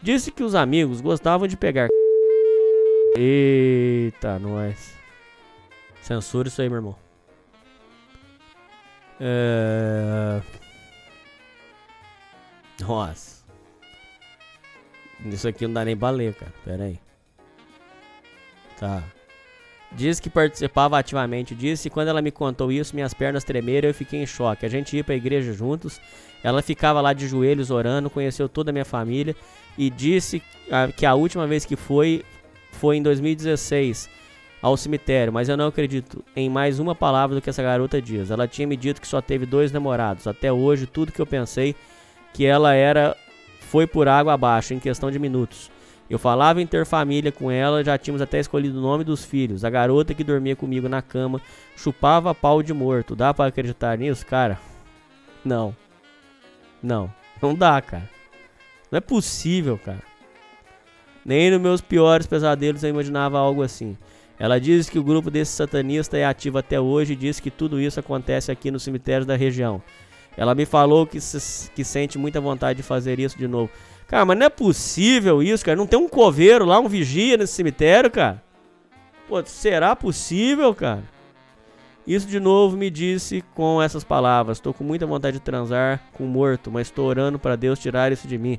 Disse 0.00 0.32
que 0.32 0.42
os 0.42 0.54
amigos 0.54 1.02
gostavam 1.02 1.46
de 1.46 1.58
pegar. 1.58 1.88
Eita, 3.14 4.38
nós. 4.38 4.96
Censura 6.00 6.48
isso 6.48 6.62
aí, 6.62 6.70
meu 6.70 6.78
irmão. 6.78 6.96
É... 9.20 10.40
Nossa. 12.80 13.44
Isso 15.26 15.46
aqui 15.46 15.66
não 15.66 15.74
dá 15.74 15.84
nem 15.84 15.94
pra 15.94 16.12
cara. 16.32 16.54
Pera 16.64 16.84
aí. 16.84 16.98
Tá. 18.78 19.02
Diz 19.92 20.20
que 20.20 20.30
participava 20.30 20.98
ativamente 20.98 21.54
disso 21.54 21.88
e 21.88 21.90
quando 21.90 22.08
ela 22.08 22.22
me 22.22 22.30
contou 22.30 22.70
isso, 22.70 22.94
minhas 22.94 23.12
pernas 23.12 23.42
tremeram 23.42 23.88
e 23.88 23.90
eu 23.90 23.94
fiquei 23.94 24.22
em 24.22 24.26
choque. 24.26 24.64
A 24.64 24.68
gente 24.68 24.96
ia 24.96 25.02
pra 25.02 25.16
igreja 25.16 25.52
juntos, 25.52 26.00
ela 26.44 26.62
ficava 26.62 27.00
lá 27.00 27.12
de 27.12 27.26
joelhos 27.26 27.70
orando, 27.70 28.08
conheceu 28.08 28.48
toda 28.48 28.70
a 28.70 28.72
minha 28.72 28.84
família 28.84 29.34
e 29.76 29.90
disse 29.90 30.40
que 30.96 31.04
a 31.04 31.14
última 31.14 31.46
vez 31.46 31.64
que 31.64 31.74
foi 31.74 32.24
foi 32.72 32.96
em 32.96 33.02
2016 33.02 34.08
ao 34.62 34.76
cemitério, 34.76 35.32
mas 35.32 35.48
eu 35.48 35.56
não 35.56 35.68
acredito 35.68 36.22
em 36.36 36.48
mais 36.48 36.78
uma 36.78 36.94
palavra 36.94 37.34
do 37.34 37.42
que 37.42 37.50
essa 37.50 37.62
garota 37.62 38.00
diz. 38.00 38.30
Ela 38.30 38.46
tinha 38.46 38.66
me 38.66 38.76
dito 38.76 39.00
que 39.00 39.08
só 39.08 39.20
teve 39.20 39.46
dois 39.46 39.72
namorados. 39.72 40.26
Até 40.26 40.52
hoje, 40.52 40.86
tudo 40.86 41.12
que 41.12 41.20
eu 41.20 41.26
pensei 41.26 41.74
que 42.32 42.44
ela 42.44 42.74
era 42.74 43.16
foi 43.60 43.86
por 43.86 44.06
água 44.06 44.34
abaixo 44.34 44.74
em 44.74 44.78
questão 44.78 45.10
de 45.10 45.18
minutos. 45.18 45.70
Eu 46.10 46.18
falava 46.18 46.60
em 46.60 46.66
ter 46.66 46.84
família 46.84 47.30
com 47.30 47.50
ela, 47.52 47.84
já 47.84 47.96
tínhamos 47.96 48.20
até 48.20 48.40
escolhido 48.40 48.78
o 48.78 48.82
nome 48.82 49.04
dos 49.04 49.24
filhos. 49.24 49.64
A 49.64 49.70
garota 49.70 50.12
que 50.12 50.24
dormia 50.24 50.56
comigo 50.56 50.88
na 50.88 51.00
cama 51.00 51.40
chupava 51.76 52.34
pau 52.34 52.62
de 52.64 52.74
morto. 52.74 53.14
Dá 53.14 53.32
pra 53.32 53.46
acreditar 53.46 53.96
nisso, 53.96 54.26
cara? 54.26 54.58
Não. 55.44 55.74
Não. 56.82 57.12
Não 57.40 57.54
dá, 57.54 57.80
cara. 57.80 58.10
Não 58.90 58.96
é 58.96 59.00
possível, 59.00 59.78
cara. 59.78 60.02
Nem 61.24 61.50
nos 61.50 61.60
meus 61.60 61.80
piores 61.80 62.26
pesadelos 62.26 62.82
eu 62.82 62.90
imaginava 62.90 63.38
algo 63.38 63.62
assim. 63.62 63.96
Ela 64.38 64.58
diz 64.58 64.88
que 64.88 64.98
o 64.98 65.04
grupo 65.04 65.30
desse 65.30 65.52
satanista 65.52 66.16
é 66.16 66.24
ativo 66.24 66.58
até 66.58 66.80
hoje 66.80 67.12
e 67.12 67.16
diz 67.16 67.38
que 67.38 67.50
tudo 67.50 67.78
isso 67.80 68.00
acontece 68.00 68.50
aqui 68.50 68.70
no 68.70 68.80
cemitério 68.80 69.24
da 69.26 69.36
região. 69.36 69.80
Ela 70.36 70.54
me 70.54 70.64
falou 70.64 71.06
que, 71.06 71.20
se- 71.20 71.70
que 71.70 71.84
sente 71.84 72.16
muita 72.18 72.40
vontade 72.40 72.78
de 72.78 72.82
fazer 72.82 73.20
isso 73.20 73.36
de 73.38 73.46
novo. 73.46 73.70
Cara, 74.10 74.24
mas 74.24 74.36
não 74.36 74.46
é 74.46 74.48
possível 74.48 75.40
isso, 75.40 75.64
cara. 75.64 75.76
Não 75.76 75.86
tem 75.86 75.96
um 75.96 76.08
coveiro 76.08 76.64
lá, 76.64 76.80
um 76.80 76.88
vigia 76.88 77.36
nesse 77.36 77.52
cemitério, 77.52 78.10
cara. 78.10 78.42
Pô, 79.28 79.40
será 79.44 79.94
possível, 79.94 80.74
cara? 80.74 81.04
Isso 82.04 82.26
de 82.26 82.40
novo 82.40 82.76
me 82.76 82.90
disse 82.90 83.44
com 83.54 83.80
essas 83.80 84.02
palavras. 84.02 84.58
Tô 84.58 84.74
com 84.74 84.82
muita 84.82 85.06
vontade 85.06 85.38
de 85.38 85.44
transar 85.44 86.02
com 86.12 86.24
um 86.24 86.26
morto, 86.26 86.72
mas 86.72 86.90
tô 86.90 87.04
orando 87.04 87.38
para 87.38 87.54
Deus 87.54 87.78
tirar 87.78 88.10
isso 88.10 88.26
de 88.26 88.36
mim. 88.36 88.58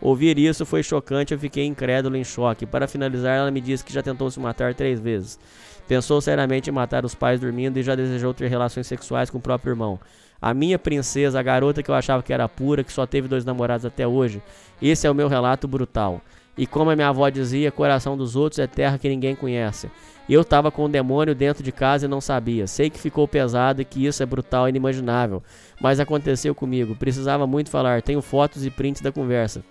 Ouvir 0.00 0.36
isso 0.36 0.66
foi 0.66 0.82
chocante, 0.82 1.32
eu 1.32 1.38
fiquei 1.38 1.64
incrédulo 1.64 2.16
em 2.16 2.24
choque. 2.24 2.66
Para 2.66 2.88
finalizar, 2.88 3.38
ela 3.38 3.52
me 3.52 3.60
disse 3.60 3.84
que 3.84 3.92
já 3.92 4.02
tentou 4.02 4.28
se 4.32 4.40
matar 4.40 4.74
três 4.74 4.98
vezes. 4.98 5.38
Pensou 5.86 6.20
seriamente 6.20 6.70
em 6.70 6.72
matar 6.72 7.04
os 7.04 7.14
pais 7.14 7.38
dormindo 7.38 7.76
e 7.76 7.84
já 7.84 7.94
desejou 7.94 8.34
ter 8.34 8.48
relações 8.48 8.88
sexuais 8.88 9.30
com 9.30 9.38
o 9.38 9.40
próprio 9.40 9.70
irmão. 9.70 10.00
A 10.40 10.54
minha 10.54 10.78
princesa, 10.78 11.40
a 11.40 11.42
garota 11.42 11.82
que 11.82 11.90
eu 11.90 11.94
achava 11.94 12.22
que 12.22 12.32
era 12.32 12.48
pura, 12.48 12.84
que 12.84 12.92
só 12.92 13.06
teve 13.06 13.26
dois 13.26 13.44
namorados 13.44 13.84
até 13.84 14.06
hoje. 14.06 14.40
Esse 14.80 15.06
é 15.06 15.10
o 15.10 15.14
meu 15.14 15.28
relato 15.28 15.66
brutal. 15.66 16.20
E 16.56 16.66
como 16.66 16.90
a 16.90 16.96
minha 16.96 17.08
avó 17.08 17.28
dizia, 17.28 17.70
coração 17.70 18.16
dos 18.16 18.34
outros 18.34 18.58
é 18.58 18.66
terra 18.66 18.98
que 18.98 19.08
ninguém 19.08 19.34
conhece. 19.34 19.90
Eu 20.28 20.44
tava 20.44 20.70
com 20.70 20.84
um 20.84 20.90
demônio 20.90 21.34
dentro 21.34 21.62
de 21.62 21.72
casa 21.72 22.06
e 22.06 22.08
não 22.08 22.20
sabia. 22.20 22.66
Sei 22.66 22.90
que 22.90 22.98
ficou 22.98 23.26
pesado 23.26 23.80
e 23.80 23.84
que 23.84 24.04
isso 24.04 24.22
é 24.22 24.26
brutal 24.26 24.66
e 24.66 24.70
inimaginável. 24.70 25.42
Mas 25.80 26.00
aconteceu 26.00 26.54
comigo. 26.54 26.94
Precisava 26.94 27.46
muito 27.46 27.70
falar. 27.70 28.02
Tenho 28.02 28.20
fotos 28.20 28.66
e 28.66 28.70
prints 28.70 29.00
da 29.00 29.10
conversa. 29.10 29.64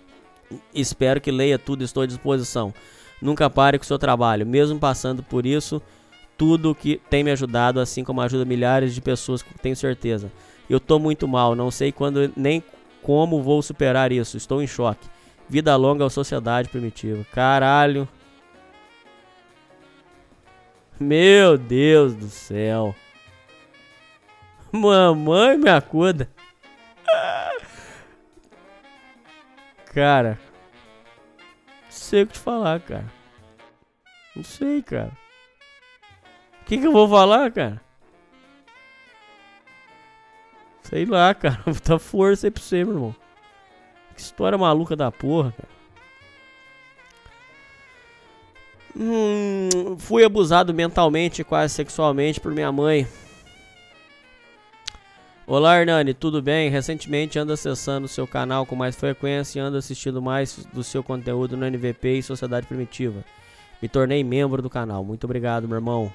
Espero 0.74 1.20
que 1.20 1.30
leia 1.30 1.58
tudo, 1.58 1.84
estou 1.84 2.02
à 2.02 2.06
disposição. 2.06 2.72
Nunca 3.20 3.48
pare 3.50 3.78
com 3.78 3.84
o 3.84 3.86
seu 3.86 3.98
trabalho. 3.98 4.46
Mesmo 4.46 4.78
passando 4.78 5.22
por 5.22 5.44
isso, 5.44 5.80
tudo 6.36 6.74
que 6.74 7.00
tem 7.10 7.22
me 7.22 7.30
ajudado, 7.30 7.80
assim 7.80 8.02
como 8.02 8.20
ajuda 8.20 8.44
milhares 8.44 8.94
de 8.94 9.00
pessoas, 9.00 9.44
tenho 9.60 9.76
certeza. 9.76 10.32
Eu 10.68 10.78
tô 10.78 10.98
muito 10.98 11.26
mal, 11.26 11.54
não 11.54 11.70
sei 11.70 11.90
quando 11.90 12.32
nem 12.36 12.62
como 13.02 13.42
vou 13.42 13.62
superar 13.62 14.12
isso. 14.12 14.36
Estou 14.36 14.62
em 14.62 14.66
choque. 14.66 15.08
Vida 15.48 15.74
longa 15.76 16.04
à 16.04 16.10
sociedade 16.10 16.68
primitiva. 16.68 17.24
Caralho. 17.32 18.06
Meu 21.00 21.56
Deus 21.56 22.14
do 22.14 22.28
céu. 22.28 22.94
Mamãe 24.70 25.56
me 25.56 25.70
acuda. 25.70 26.28
Cara. 29.94 30.38
Sei 31.88 32.22
o 32.22 32.26
que 32.26 32.34
te 32.34 32.38
falar, 32.38 32.80
cara. 32.80 33.06
Não 34.36 34.44
sei, 34.44 34.82
cara. 34.82 35.12
O 36.60 36.64
que, 36.66 36.78
que 36.78 36.86
eu 36.86 36.92
vou 36.92 37.08
falar, 37.08 37.50
cara? 37.50 37.80
Sei 40.88 41.04
lá, 41.04 41.34
cara. 41.34 41.62
Tá 41.84 41.98
força 41.98 42.46
aí 42.46 42.50
pra 42.50 42.62
você, 42.62 42.82
meu 42.82 42.94
irmão. 42.94 43.16
Que 44.14 44.22
história 44.22 44.56
maluca 44.56 44.96
da 44.96 45.12
porra, 45.12 45.52
cara. 45.52 45.78
Hum, 48.96 49.96
fui 49.98 50.24
abusado 50.24 50.72
mentalmente 50.72 51.42
e 51.42 51.44
quase 51.44 51.74
sexualmente 51.74 52.40
por 52.40 52.52
minha 52.52 52.72
mãe. 52.72 53.06
Olá, 55.46 55.78
Hernani, 55.78 56.14
tudo 56.14 56.42
bem? 56.42 56.68
Recentemente 56.68 57.38
ando 57.38 57.52
acessando 57.52 58.06
o 58.06 58.08
seu 58.08 58.26
canal 58.26 58.66
com 58.66 58.74
mais 58.74 58.96
frequência 58.96 59.58
e 59.58 59.62
ando 59.62 59.76
assistindo 59.76 60.20
mais 60.20 60.66
do 60.72 60.82
seu 60.82 61.02
conteúdo 61.02 61.56
no 61.56 61.66
NVP 61.66 62.18
e 62.18 62.22
Sociedade 62.22 62.66
Primitiva. 62.66 63.22
Me 63.80 63.88
tornei 63.88 64.24
membro 64.24 64.60
do 64.62 64.70
canal. 64.70 65.04
Muito 65.04 65.24
obrigado, 65.24 65.68
meu 65.68 65.76
irmão. 65.76 66.12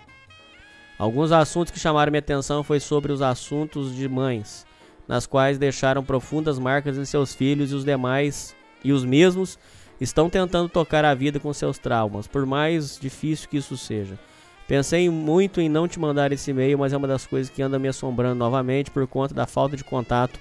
Alguns 0.98 1.32
assuntos 1.32 1.72
que 1.72 1.80
chamaram 1.80 2.12
minha 2.12 2.20
atenção 2.20 2.64
foi 2.64 2.80
sobre 2.80 3.12
os 3.12 3.22
assuntos 3.22 3.96
de 3.96 4.08
mães, 4.08 4.66
nas 5.08 5.26
quais 5.26 5.58
deixaram 5.58 6.04
profundas 6.04 6.60
marcas 6.60 6.98
em 6.98 7.06
seus 7.06 7.34
filhos 7.34 7.72
e 7.72 7.76
os 7.76 7.84
demais 7.84 8.56
e 8.84 8.92
os 8.92 9.04
mesmos 9.04 9.58
estão 10.00 10.30
tentando 10.30 10.70
tocar 10.70 11.04
a 11.06 11.14
vida 11.14 11.40
com 11.40 11.52
seus 11.54 11.78
traumas, 11.78 12.28
por 12.28 12.46
mais 12.46 12.98
difícil 13.00 13.50
que 13.50 13.58
isso 13.58 13.78
seja. 13.78 14.20
Pensei 14.68 15.10
muito 15.10 15.60
em 15.60 15.68
não 15.68 15.88
te 15.88 16.00
mandar 16.00 16.32
esse 16.32 16.52
e-mail, 16.52 16.78
mas 16.78 16.94
é 16.94 16.98
uma 16.98 17.08
das 17.08 17.26
coisas 17.26 17.50
que 17.50 17.62
anda 17.62 17.78
me 17.78 17.88
assombrando 17.88 18.36
novamente 18.36 18.92
por 18.92 19.06
conta 19.08 19.34
da 19.34 19.46
falta 19.46 19.76
de 19.76 19.84
contato 19.84 20.40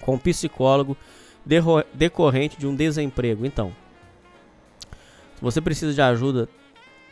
com 0.00 0.14
o 0.14 0.18
psicólogo 0.18 0.96
decorrente 1.94 2.58
de 2.58 2.66
um 2.66 2.74
desemprego. 2.74 3.46
Então, 3.46 3.72
se 5.36 5.42
você 5.42 5.60
precisa 5.60 5.94
de 5.94 6.00
ajuda 6.00 6.48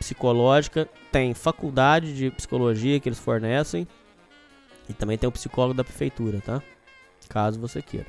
psicológica, 0.01 0.89
tem 1.11 1.33
faculdade 1.35 2.15
de 2.15 2.31
psicologia 2.31 2.99
que 2.99 3.07
eles 3.07 3.19
fornecem 3.19 3.87
e 4.89 4.93
também 4.93 5.15
tem 5.15 5.29
o 5.29 5.31
psicólogo 5.31 5.75
da 5.75 5.83
prefeitura, 5.83 6.41
tá? 6.43 6.61
Caso 7.29 7.59
você 7.59 7.83
queira. 7.83 8.07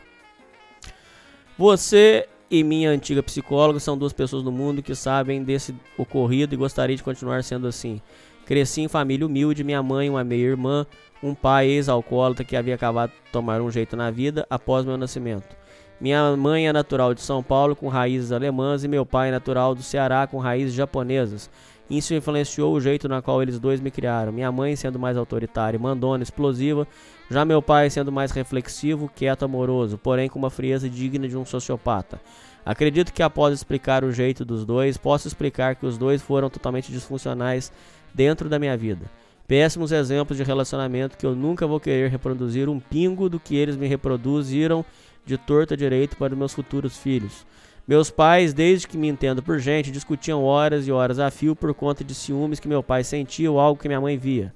Você 1.59 2.27
e 2.51 2.65
minha 2.65 2.91
antiga 2.91 3.23
psicóloga 3.23 3.79
são 3.79 3.97
duas 3.97 4.15
pessoas 4.15 4.43
no 4.43 4.51
mundo 4.51 4.83
que 4.83 4.95
sabem 4.95 5.45
desse 5.45 5.75
ocorrido 5.99 6.55
e 6.55 6.57
gostaria 6.57 6.97
de 6.97 7.03
continuar 7.03 7.45
sendo 7.45 7.67
assim. 7.67 8.01
Cresci 8.47 8.81
em 8.81 8.89
família 8.89 9.27
humilde, 9.27 9.63
minha 9.63 9.83
mãe, 9.83 10.09
uma 10.09 10.25
meia-irmã, 10.25 10.87
um 11.23 11.35
pai 11.35 11.69
ex-alcoólatra 11.69 12.45
que 12.45 12.57
havia 12.57 12.75
acabado 12.75 13.11
de 13.11 13.31
tomar 13.31 13.61
um 13.61 13.71
jeito 13.71 13.97
na 13.97 14.11
vida 14.11 14.47
após 14.49 14.85
meu 14.85 14.97
nascimento. 14.97 15.55
Minha 16.03 16.37
mãe 16.37 16.67
é 16.67 16.73
natural 16.73 17.15
de 17.15 17.21
São 17.21 17.45
Paulo 17.45 17.77
com 17.77 17.87
raízes 17.87 18.33
alemãs 18.33 18.83
e 18.83 18.89
meu 18.89 19.07
pai 19.07 19.29
é 19.29 19.31
natural 19.31 19.73
do 19.73 19.85
Ceará 19.85 20.27
com 20.27 20.39
raízes 20.39 20.75
japonesas. 20.75 21.49
Isso 21.93 22.15
influenciou 22.15 22.73
o 22.73 22.81
jeito 22.81 23.07
na 23.07 23.21
qual 23.21 23.43
eles 23.43 23.59
dois 23.59 23.79
me 23.79 23.91
criaram. 23.91 24.33
Minha 24.33 24.51
mãe 24.51 24.75
sendo 24.75 24.99
mais 24.99 25.15
autoritária, 25.15 25.79
mandona, 25.79 26.23
explosiva, 26.23 26.89
já 27.31 27.45
meu 27.45 27.61
pai 27.61 27.91
sendo 27.91 28.11
mais 28.11 28.31
reflexivo, 28.31 29.13
quieto, 29.15 29.45
amoroso, 29.45 29.99
porém 29.99 30.27
com 30.27 30.39
uma 30.39 30.49
frieza 30.49 30.89
digna 30.89 31.29
de 31.29 31.37
um 31.37 31.45
sociopata. 31.45 32.19
Acredito 32.65 33.13
que 33.13 33.23
após 33.23 33.53
explicar 33.53 34.05
o 34.05 34.11
jeito 34.11 34.43
dos 34.43 34.65
dois, 34.65 34.97
posso 34.97 35.29
explicar 35.29 35.77
que 35.77 35.85
os 35.85 35.99
dois 35.99 36.23
foram 36.23 36.49
totalmente 36.49 36.91
disfuncionais 36.91 37.71
dentro 38.15 38.49
da 38.49 38.59
minha 38.59 38.75
vida. 38.75 39.05
Péssimos 39.47 39.93
exemplos 39.93 40.39
de 40.39 40.45
relacionamento 40.45 41.19
que 41.19 41.27
eu 41.27 41.37
nunca 41.37 41.67
vou 41.67 41.79
querer 41.79 42.11
reproduzir 42.11 42.71
um 42.71 42.81
pingo 42.81 43.29
do 43.29 43.39
que 43.39 43.55
eles 43.55 43.77
me 43.77 43.87
reproduziram 43.87 44.83
de 45.27 45.37
torta 45.37 45.77
direito 45.77 46.17
para 46.17 46.35
meus 46.35 46.55
futuros 46.55 46.97
filhos. 46.97 47.45
Meus 47.87 48.11
pais, 48.11 48.55
desde 48.55 48.87
que 48.87 48.97
me 48.97 49.09
entendo 49.09 49.43
por 49.43 49.59
gente, 49.59 49.91
discutiam 49.91 50.45
horas 50.45 50.87
e 50.87 50.93
horas 50.93 51.19
a 51.19 51.31
fio 51.31 51.57
por 51.57 51.75
conta 51.75 52.05
de 52.05 52.15
ciúmes 52.15 52.61
que 52.61 52.69
meu 52.69 52.83
pai 52.83 53.03
sentia 53.03 53.51
ou 53.51 53.59
algo 53.59 53.81
que 53.81 53.89
minha 53.89 54.01
mãe 54.01 54.17
via. 54.17 54.55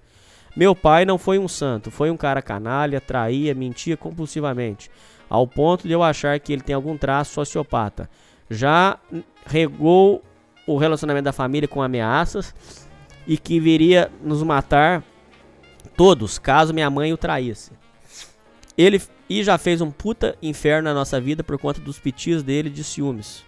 Meu 0.56 0.74
pai 0.74 1.04
não 1.04 1.18
foi 1.18 1.38
um 1.38 1.48
santo, 1.48 1.90
foi 1.90 2.10
um 2.10 2.16
cara 2.16 2.40
canalha, 2.40 3.00
traía, 3.00 3.54
mentia 3.54 3.96
compulsivamente, 3.96 4.90
ao 5.28 5.46
ponto 5.46 5.86
de 5.86 5.92
eu 5.92 6.02
achar 6.02 6.38
que 6.40 6.52
ele 6.52 6.62
tem 6.62 6.74
algum 6.74 6.96
traço 6.96 7.34
sociopata. 7.34 8.08
Já 8.48 8.98
regou 9.44 10.22
o 10.66 10.76
relacionamento 10.78 11.24
da 11.24 11.32
família 11.32 11.68
com 11.68 11.82
ameaças 11.82 12.54
e 13.26 13.36
que 13.36 13.58
viria 13.58 14.10
nos 14.22 14.42
matar 14.42 15.02
todos 15.96 16.38
caso 16.38 16.72
minha 16.72 16.88
mãe 16.88 17.12
o 17.12 17.16
traísse. 17.16 17.72
Ele 18.78 19.00
e 19.28 19.42
já 19.42 19.58
fez 19.58 19.80
um 19.80 19.90
puta 19.90 20.36
inferno 20.42 20.88
na 20.88 20.94
nossa 20.94 21.20
vida 21.20 21.42
por 21.42 21.58
conta 21.58 21.80
dos 21.80 21.98
pitis 21.98 22.42
dele 22.42 22.70
de 22.70 22.84
ciúmes. 22.84 23.44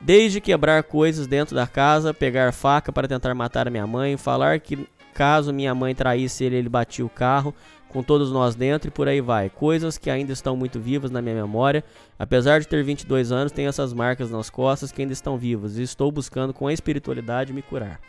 Desde 0.00 0.40
quebrar 0.40 0.84
coisas 0.84 1.26
dentro 1.26 1.54
da 1.54 1.66
casa, 1.66 2.14
pegar 2.14 2.52
faca 2.52 2.92
para 2.92 3.08
tentar 3.08 3.34
matar 3.34 3.66
a 3.66 3.70
minha 3.70 3.86
mãe, 3.86 4.16
falar 4.16 4.60
que 4.60 4.86
caso 5.12 5.52
minha 5.52 5.74
mãe 5.74 5.94
traísse 5.94 6.44
ele, 6.44 6.56
ele 6.56 6.68
batia 6.68 7.04
o 7.04 7.08
carro, 7.08 7.52
com 7.88 8.02
todos 8.02 8.30
nós 8.30 8.54
dentro 8.54 8.88
e 8.88 8.90
por 8.92 9.08
aí 9.08 9.20
vai. 9.20 9.50
Coisas 9.50 9.98
que 9.98 10.10
ainda 10.10 10.32
estão 10.32 10.56
muito 10.56 10.78
vivas 10.78 11.10
na 11.10 11.20
minha 11.20 11.34
memória. 11.34 11.82
Apesar 12.16 12.60
de 12.60 12.68
ter 12.68 12.84
22 12.84 13.32
anos, 13.32 13.50
tenho 13.50 13.68
essas 13.68 13.92
marcas 13.92 14.30
nas 14.30 14.50
costas 14.50 14.92
que 14.92 15.02
ainda 15.02 15.12
estão 15.12 15.36
vivas 15.36 15.76
e 15.76 15.82
estou 15.82 16.12
buscando 16.12 16.54
com 16.54 16.68
a 16.68 16.72
espiritualidade 16.72 17.52
me 17.52 17.62
curar. 17.62 18.00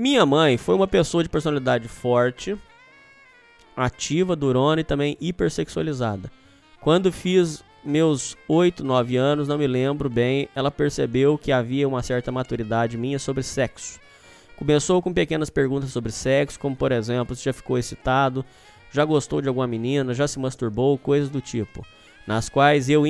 Minha 0.00 0.24
mãe 0.24 0.56
foi 0.56 0.74
uma 0.74 0.88
pessoa 0.88 1.22
de 1.22 1.28
personalidade 1.28 1.86
forte, 1.86 2.56
ativa, 3.76 4.34
durona 4.34 4.80
e 4.80 4.84
também 4.84 5.14
hipersexualizada. 5.20 6.32
Quando 6.80 7.12
fiz 7.12 7.62
meus 7.84 8.34
8, 8.48 8.82
9 8.82 9.16
anos, 9.18 9.46
não 9.46 9.58
me 9.58 9.66
lembro 9.66 10.08
bem, 10.08 10.48
ela 10.54 10.70
percebeu 10.70 11.36
que 11.36 11.52
havia 11.52 11.86
uma 11.86 12.02
certa 12.02 12.32
maturidade 12.32 12.96
minha 12.96 13.18
sobre 13.18 13.42
sexo. 13.42 14.00
Começou 14.56 15.02
com 15.02 15.12
pequenas 15.12 15.50
perguntas 15.50 15.90
sobre 15.90 16.10
sexo, 16.10 16.58
como 16.58 16.74
por 16.74 16.92
exemplo, 16.92 17.36
se 17.36 17.44
já 17.44 17.52
ficou 17.52 17.76
excitado, 17.76 18.42
já 18.90 19.04
gostou 19.04 19.42
de 19.42 19.48
alguma 19.48 19.66
menina, 19.66 20.14
já 20.14 20.26
se 20.26 20.38
masturbou, 20.38 20.96
coisas 20.96 21.28
do 21.28 21.42
tipo. 21.42 21.86
Nas 22.26 22.48
quais 22.48 22.88
eu 22.88 23.04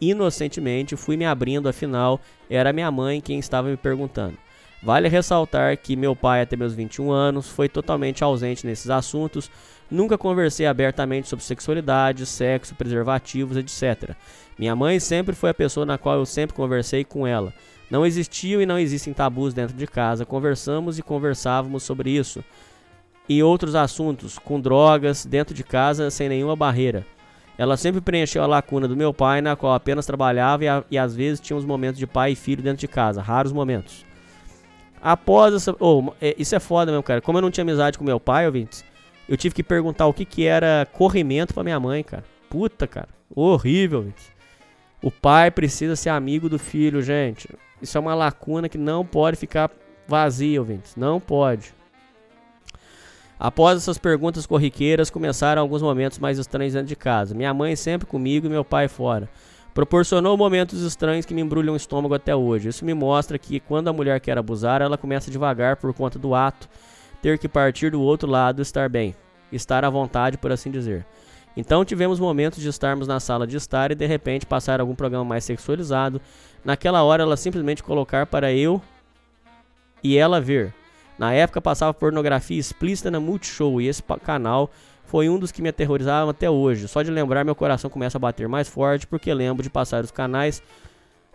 inocentemente 0.00 0.94
fui 0.94 1.16
me 1.16 1.26
abrindo, 1.26 1.68
afinal, 1.68 2.20
era 2.48 2.72
minha 2.72 2.92
mãe 2.92 3.20
quem 3.20 3.40
estava 3.40 3.68
me 3.68 3.76
perguntando. 3.76 4.45
Vale 4.86 5.08
ressaltar 5.08 5.76
que 5.76 5.96
meu 5.96 6.14
pai, 6.14 6.42
até 6.42 6.54
meus 6.54 6.72
21 6.72 7.10
anos, 7.10 7.48
foi 7.48 7.68
totalmente 7.68 8.22
ausente 8.22 8.64
nesses 8.64 8.88
assuntos, 8.88 9.50
nunca 9.90 10.16
conversei 10.16 10.64
abertamente 10.64 11.28
sobre 11.28 11.44
sexualidade, 11.44 12.24
sexo, 12.24 12.72
preservativos, 12.76 13.56
etc. 13.56 14.14
Minha 14.56 14.76
mãe 14.76 15.00
sempre 15.00 15.34
foi 15.34 15.50
a 15.50 15.54
pessoa 15.54 15.84
na 15.84 15.98
qual 15.98 16.18
eu 16.18 16.24
sempre 16.24 16.54
conversei 16.54 17.02
com 17.02 17.26
ela. 17.26 17.52
Não 17.90 18.06
existiam 18.06 18.62
e 18.62 18.66
não 18.66 18.78
existem 18.78 19.12
tabus 19.12 19.52
dentro 19.52 19.76
de 19.76 19.88
casa, 19.88 20.24
conversamos 20.24 21.00
e 21.00 21.02
conversávamos 21.02 21.82
sobre 21.82 22.10
isso. 22.10 22.44
E 23.28 23.42
outros 23.42 23.74
assuntos, 23.74 24.38
com 24.38 24.60
drogas, 24.60 25.26
dentro 25.26 25.52
de 25.52 25.64
casa, 25.64 26.12
sem 26.12 26.28
nenhuma 26.28 26.54
barreira. 26.54 27.04
Ela 27.58 27.76
sempre 27.76 28.00
preencheu 28.00 28.40
a 28.40 28.46
lacuna 28.46 28.86
do 28.86 28.96
meu 28.96 29.12
pai, 29.12 29.40
na 29.40 29.56
qual 29.56 29.74
apenas 29.74 30.06
trabalhava 30.06 30.64
e, 30.64 30.68
e 30.92 30.96
às 30.96 31.12
vezes 31.12 31.40
tinha 31.40 31.56
uns 31.56 31.64
momentos 31.64 31.98
de 31.98 32.06
pai 32.06 32.30
e 32.30 32.36
filho 32.36 32.62
dentro 32.62 32.78
de 32.78 32.86
casa, 32.86 33.20
raros 33.20 33.52
momentos. 33.52 34.05
Após 35.08 35.54
essa. 35.54 35.72
Oh, 35.78 36.12
é- 36.20 36.34
isso 36.36 36.56
é 36.56 36.58
foda 36.58 36.90
mesmo, 36.90 37.00
cara. 37.04 37.20
Como 37.20 37.38
eu 37.38 37.42
não 37.42 37.48
tinha 37.48 37.62
amizade 37.62 37.96
com 37.96 38.02
meu 38.02 38.18
pai, 38.18 38.44
ouvintes, 38.44 38.84
eu 39.28 39.36
tive 39.36 39.54
que 39.54 39.62
perguntar 39.62 40.04
o 40.08 40.12
que, 40.12 40.24
que 40.24 40.44
era 40.44 40.84
corrimento 40.92 41.54
pra 41.54 41.62
minha 41.62 41.78
mãe, 41.78 42.02
cara. 42.02 42.24
Puta, 42.50 42.88
cara. 42.88 43.06
Horrível, 43.32 43.98
ouvintes. 43.98 44.32
O 45.00 45.08
pai 45.08 45.52
precisa 45.52 45.94
ser 45.94 46.08
amigo 46.08 46.48
do 46.48 46.58
filho, 46.58 47.00
gente. 47.02 47.48
Isso 47.80 47.96
é 47.96 48.00
uma 48.00 48.16
lacuna 48.16 48.68
que 48.68 48.76
não 48.76 49.06
pode 49.06 49.36
ficar 49.36 49.70
vazia, 50.08 50.58
ouvintes. 50.58 50.96
Não 50.96 51.20
pode. 51.20 51.72
Após 53.38 53.76
essas 53.78 53.98
perguntas 53.98 54.44
corriqueiras, 54.44 55.08
começaram 55.08 55.62
alguns 55.62 55.82
momentos 55.82 56.18
mais 56.18 56.36
estranhos 56.36 56.72
dentro 56.74 56.88
de 56.88 56.96
casa. 56.96 57.32
Minha 57.32 57.54
mãe 57.54 57.76
sempre 57.76 58.08
comigo 58.08 58.46
e 58.46 58.50
meu 58.50 58.64
pai 58.64 58.88
fora. 58.88 59.28
Proporcionou 59.76 60.38
momentos 60.38 60.80
estranhos 60.80 61.26
que 61.26 61.34
me 61.34 61.42
embrulham 61.42 61.74
o 61.74 61.76
estômago 61.76 62.14
até 62.14 62.34
hoje. 62.34 62.70
Isso 62.70 62.82
me 62.82 62.94
mostra 62.94 63.38
que 63.38 63.60
quando 63.60 63.88
a 63.88 63.92
mulher 63.92 64.18
quer 64.20 64.38
abusar, 64.38 64.80
ela 64.80 64.96
começa 64.96 65.30
devagar 65.30 65.76
por 65.76 65.92
conta 65.92 66.18
do 66.18 66.34
ato 66.34 66.66
ter 67.20 67.38
que 67.38 67.46
partir 67.46 67.90
do 67.90 68.00
outro 68.00 68.26
lado 68.26 68.62
estar 68.62 68.88
bem, 68.88 69.14
estar 69.52 69.84
à 69.84 69.90
vontade, 69.90 70.38
por 70.38 70.50
assim 70.50 70.70
dizer. 70.70 71.04
Então 71.54 71.84
tivemos 71.84 72.18
momentos 72.18 72.62
de 72.62 72.70
estarmos 72.70 73.06
na 73.06 73.20
sala 73.20 73.46
de 73.46 73.58
estar 73.58 73.92
e 73.92 73.94
de 73.94 74.06
repente 74.06 74.46
passar 74.46 74.80
algum 74.80 74.94
programa 74.94 75.26
mais 75.26 75.44
sexualizado. 75.44 76.22
Naquela 76.64 77.02
hora 77.02 77.22
ela 77.22 77.36
simplesmente 77.36 77.82
colocar 77.82 78.24
para 78.24 78.50
eu 78.50 78.80
e 80.02 80.16
ela 80.16 80.40
ver. 80.40 80.72
Na 81.18 81.34
época 81.34 81.60
passava 81.60 81.92
pornografia 81.92 82.58
explícita 82.58 83.10
na 83.10 83.20
Multishow 83.20 83.78
e 83.78 83.88
esse 83.88 84.02
canal 84.24 84.70
foi 85.06 85.28
um 85.28 85.38
dos 85.38 85.52
que 85.52 85.62
me 85.62 85.68
aterrorizavam 85.68 86.30
até 86.30 86.50
hoje. 86.50 86.88
Só 86.88 87.02
de 87.02 87.10
lembrar 87.10 87.44
meu 87.44 87.54
coração 87.54 87.88
começa 87.88 88.18
a 88.18 88.20
bater 88.20 88.48
mais 88.48 88.68
forte 88.68 89.06
porque 89.06 89.32
lembro 89.32 89.62
de 89.62 89.70
passar 89.70 90.04
os 90.04 90.10
canais 90.10 90.62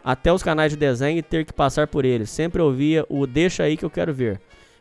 até 0.04 0.32
os 0.34 0.44
canais 0.44 0.72
de 0.72 0.78
desenho 0.78 1.20
e 1.20 1.22
ter 1.22 1.46
que 1.46 1.54
passar 1.54 1.88
por 1.88 2.06
eles. 2.06 2.30
Sempre 2.30 2.62
ouvia 2.62 3.06
o 3.10 3.26
deixa 3.26 3.64
aí 3.64 3.78
que 3.78 3.86
eu 3.86 3.90
quero 3.90 4.14
ver. 4.14 4.40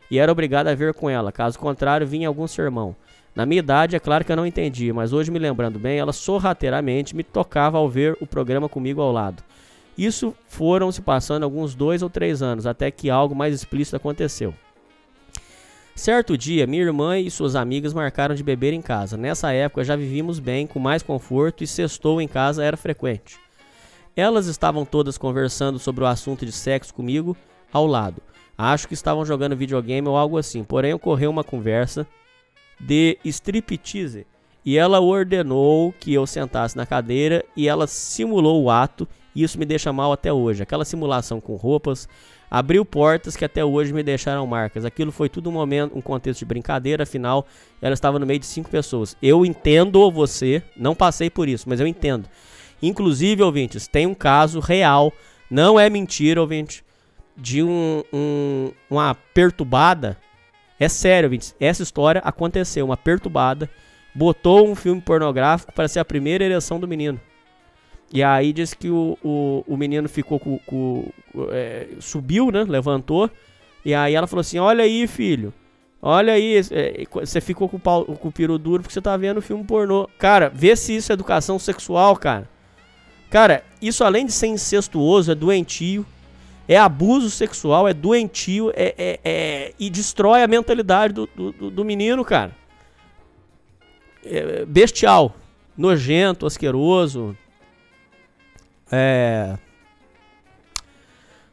E 0.09 0.19
era 0.19 0.31
obrigado 0.31 0.67
a 0.67 0.75
ver 0.75 0.93
com 0.93 1.09
ela, 1.09 1.31
caso 1.31 1.57
contrário 1.57 2.05
vinha 2.05 2.27
algum 2.27 2.45
sermão. 2.47 2.95
Na 3.33 3.45
minha 3.45 3.59
idade, 3.59 3.95
é 3.95 3.99
claro 3.99 4.25
que 4.25 4.31
eu 4.31 4.35
não 4.35 4.45
entendia, 4.45 4.93
mas 4.93 5.13
hoje 5.13 5.31
me 5.31 5.39
lembrando 5.39 5.79
bem, 5.79 5.97
ela 5.97 6.11
sorrateiramente 6.11 7.15
me 7.15 7.23
tocava 7.23 7.77
ao 7.77 7.87
ver 7.87 8.17
o 8.19 8.27
programa 8.27 8.67
comigo 8.67 9.01
ao 9.01 9.11
lado. 9.11 9.41
Isso 9.97 10.35
foram 10.49 10.91
se 10.91 11.01
passando 11.01 11.43
alguns 11.43 11.73
dois 11.73 12.01
ou 12.01 12.09
três 12.09 12.41
anos, 12.41 12.65
até 12.65 12.91
que 12.91 13.09
algo 13.09 13.33
mais 13.33 13.53
explícito 13.53 13.95
aconteceu. 13.95 14.53
Certo 16.01 16.35
dia, 16.35 16.65
minha 16.65 16.81
irmã 16.81 17.19
e 17.19 17.29
suas 17.29 17.55
amigas 17.55 17.93
marcaram 17.93 18.33
de 18.33 18.41
beber 18.41 18.73
em 18.73 18.81
casa. 18.81 19.15
Nessa 19.15 19.53
época 19.53 19.83
já 19.83 19.95
vivíamos 19.95 20.39
bem, 20.39 20.65
com 20.65 20.79
mais 20.79 21.03
conforto 21.03 21.63
e 21.63 21.67
sextou 21.67 22.19
em 22.19 22.27
casa 22.27 22.63
era 22.63 22.75
frequente. 22.75 23.37
Elas 24.15 24.47
estavam 24.47 24.83
todas 24.83 25.15
conversando 25.15 25.77
sobre 25.77 26.03
o 26.03 26.07
assunto 26.07 26.43
de 26.43 26.51
sexo 26.51 26.91
comigo 26.91 27.37
ao 27.71 27.85
lado. 27.85 28.19
Acho 28.57 28.87
que 28.87 28.95
estavam 28.95 29.23
jogando 29.23 29.55
videogame 29.55 30.07
ou 30.07 30.17
algo 30.17 30.39
assim. 30.39 30.63
Porém, 30.63 30.91
ocorreu 30.91 31.29
uma 31.29 31.43
conversa 31.43 32.07
de 32.79 33.19
striptease 33.23 34.25
e 34.65 34.79
ela 34.79 34.99
ordenou 34.99 35.93
que 35.99 36.11
eu 36.15 36.25
sentasse 36.25 36.75
na 36.75 36.87
cadeira 36.87 37.45
e 37.55 37.67
ela 37.67 37.85
simulou 37.85 38.63
o 38.63 38.71
ato 38.71 39.07
e 39.35 39.43
isso 39.43 39.59
me 39.59 39.65
deixa 39.65 39.93
mal 39.93 40.11
até 40.11 40.33
hoje. 40.33 40.63
Aquela 40.63 40.83
simulação 40.83 41.39
com 41.39 41.55
roupas 41.55 42.09
abriu 42.51 42.83
portas 42.83 43.37
que 43.37 43.45
até 43.45 43.63
hoje 43.63 43.93
me 43.93 44.03
deixaram 44.03 44.45
marcas. 44.45 44.83
Aquilo 44.83 45.09
foi 45.11 45.29
tudo 45.29 45.49
um 45.49 45.53
momento, 45.53 45.97
um 45.97 46.01
contexto 46.01 46.39
de 46.39 46.45
brincadeira, 46.45 47.03
afinal 47.03 47.47
ela 47.81 47.93
estava 47.93 48.19
no 48.19 48.25
meio 48.25 48.39
de 48.39 48.45
cinco 48.45 48.69
pessoas. 48.69 49.15
Eu 49.23 49.45
entendo 49.45 50.11
você, 50.11 50.61
não 50.75 50.93
passei 50.93 51.29
por 51.29 51.47
isso, 51.47 51.69
mas 51.69 51.79
eu 51.79 51.87
entendo. 51.87 52.27
Inclusive, 52.83 53.41
ouvintes, 53.41 53.87
tem 53.87 54.05
um 54.05 54.13
caso 54.13 54.59
real, 54.59 55.13
não 55.49 55.79
é 55.79 55.89
mentira, 55.89 56.41
ouvinte, 56.41 56.83
de 57.37 57.63
um, 57.63 58.03
um- 58.11 58.71
uma 58.89 59.15
perturbada. 59.33 60.17
É 60.79 60.89
sério, 60.89 61.27
ouvintes, 61.27 61.55
essa 61.59 61.83
história 61.83 62.21
aconteceu. 62.25 62.83
Uma 62.85 62.97
perturbada 62.97 63.69
botou 64.13 64.67
um 64.67 64.75
filme 64.75 64.99
pornográfico 64.99 65.71
para 65.71 65.87
ser 65.87 65.99
a 65.99 66.05
primeira 66.05 66.43
ereção 66.43 66.79
do 66.79 66.87
menino. 66.87 67.19
E 68.13 68.21
aí 68.21 68.51
diz 68.51 68.73
que 68.73 68.89
o, 68.89 69.17
o, 69.23 69.63
o 69.67 69.77
menino 69.77 70.09
ficou 70.09 70.39
com. 70.39 70.57
com 70.59 71.05
é, 71.51 71.87
subiu, 71.99 72.51
né? 72.51 72.63
Levantou. 72.67 73.29
E 73.85 73.93
aí 73.93 74.13
ela 74.13 74.27
falou 74.27 74.41
assim: 74.41 74.59
Olha 74.59 74.83
aí, 74.83 75.07
filho. 75.07 75.53
Olha 76.03 76.33
aí, 76.33 76.55
é, 76.71 77.05
você 77.13 77.39
ficou 77.39 77.69
com 77.69 77.77
o, 77.77 77.79
pau, 77.79 78.03
com 78.05 78.27
o 78.29 78.57
duro 78.57 78.81
porque 78.81 78.91
você 78.93 79.01
tá 79.01 79.15
vendo 79.15 79.39
filme 79.41 79.63
pornô. 79.63 80.09
Cara, 80.17 80.49
vê 80.49 80.75
se 80.75 80.95
isso 80.95 81.11
é 81.11 81.13
educação 81.13 81.59
sexual, 81.59 82.17
cara. 82.17 82.49
Cara, 83.29 83.63
isso 83.79 84.03
além 84.03 84.25
de 84.25 84.31
ser 84.31 84.47
incestuoso, 84.47 85.31
é 85.31 85.35
doentio. 85.35 86.05
É 86.67 86.75
abuso 86.77 87.29
sexual, 87.29 87.87
é 87.87 87.93
doentio, 87.93 88.71
é, 88.75 88.95
é, 88.97 89.19
é- 89.23 89.73
e 89.79 89.89
destrói 89.89 90.41
a 90.41 90.47
mentalidade 90.47 91.13
do, 91.13 91.27
do- 91.27 91.69
do 91.69 91.85
menino, 91.85 92.23
cara. 92.25 92.55
É 94.25 94.65
bestial, 94.65 95.35
nojento, 95.77 96.45
asqueroso. 96.45 97.35
É. 98.91 99.57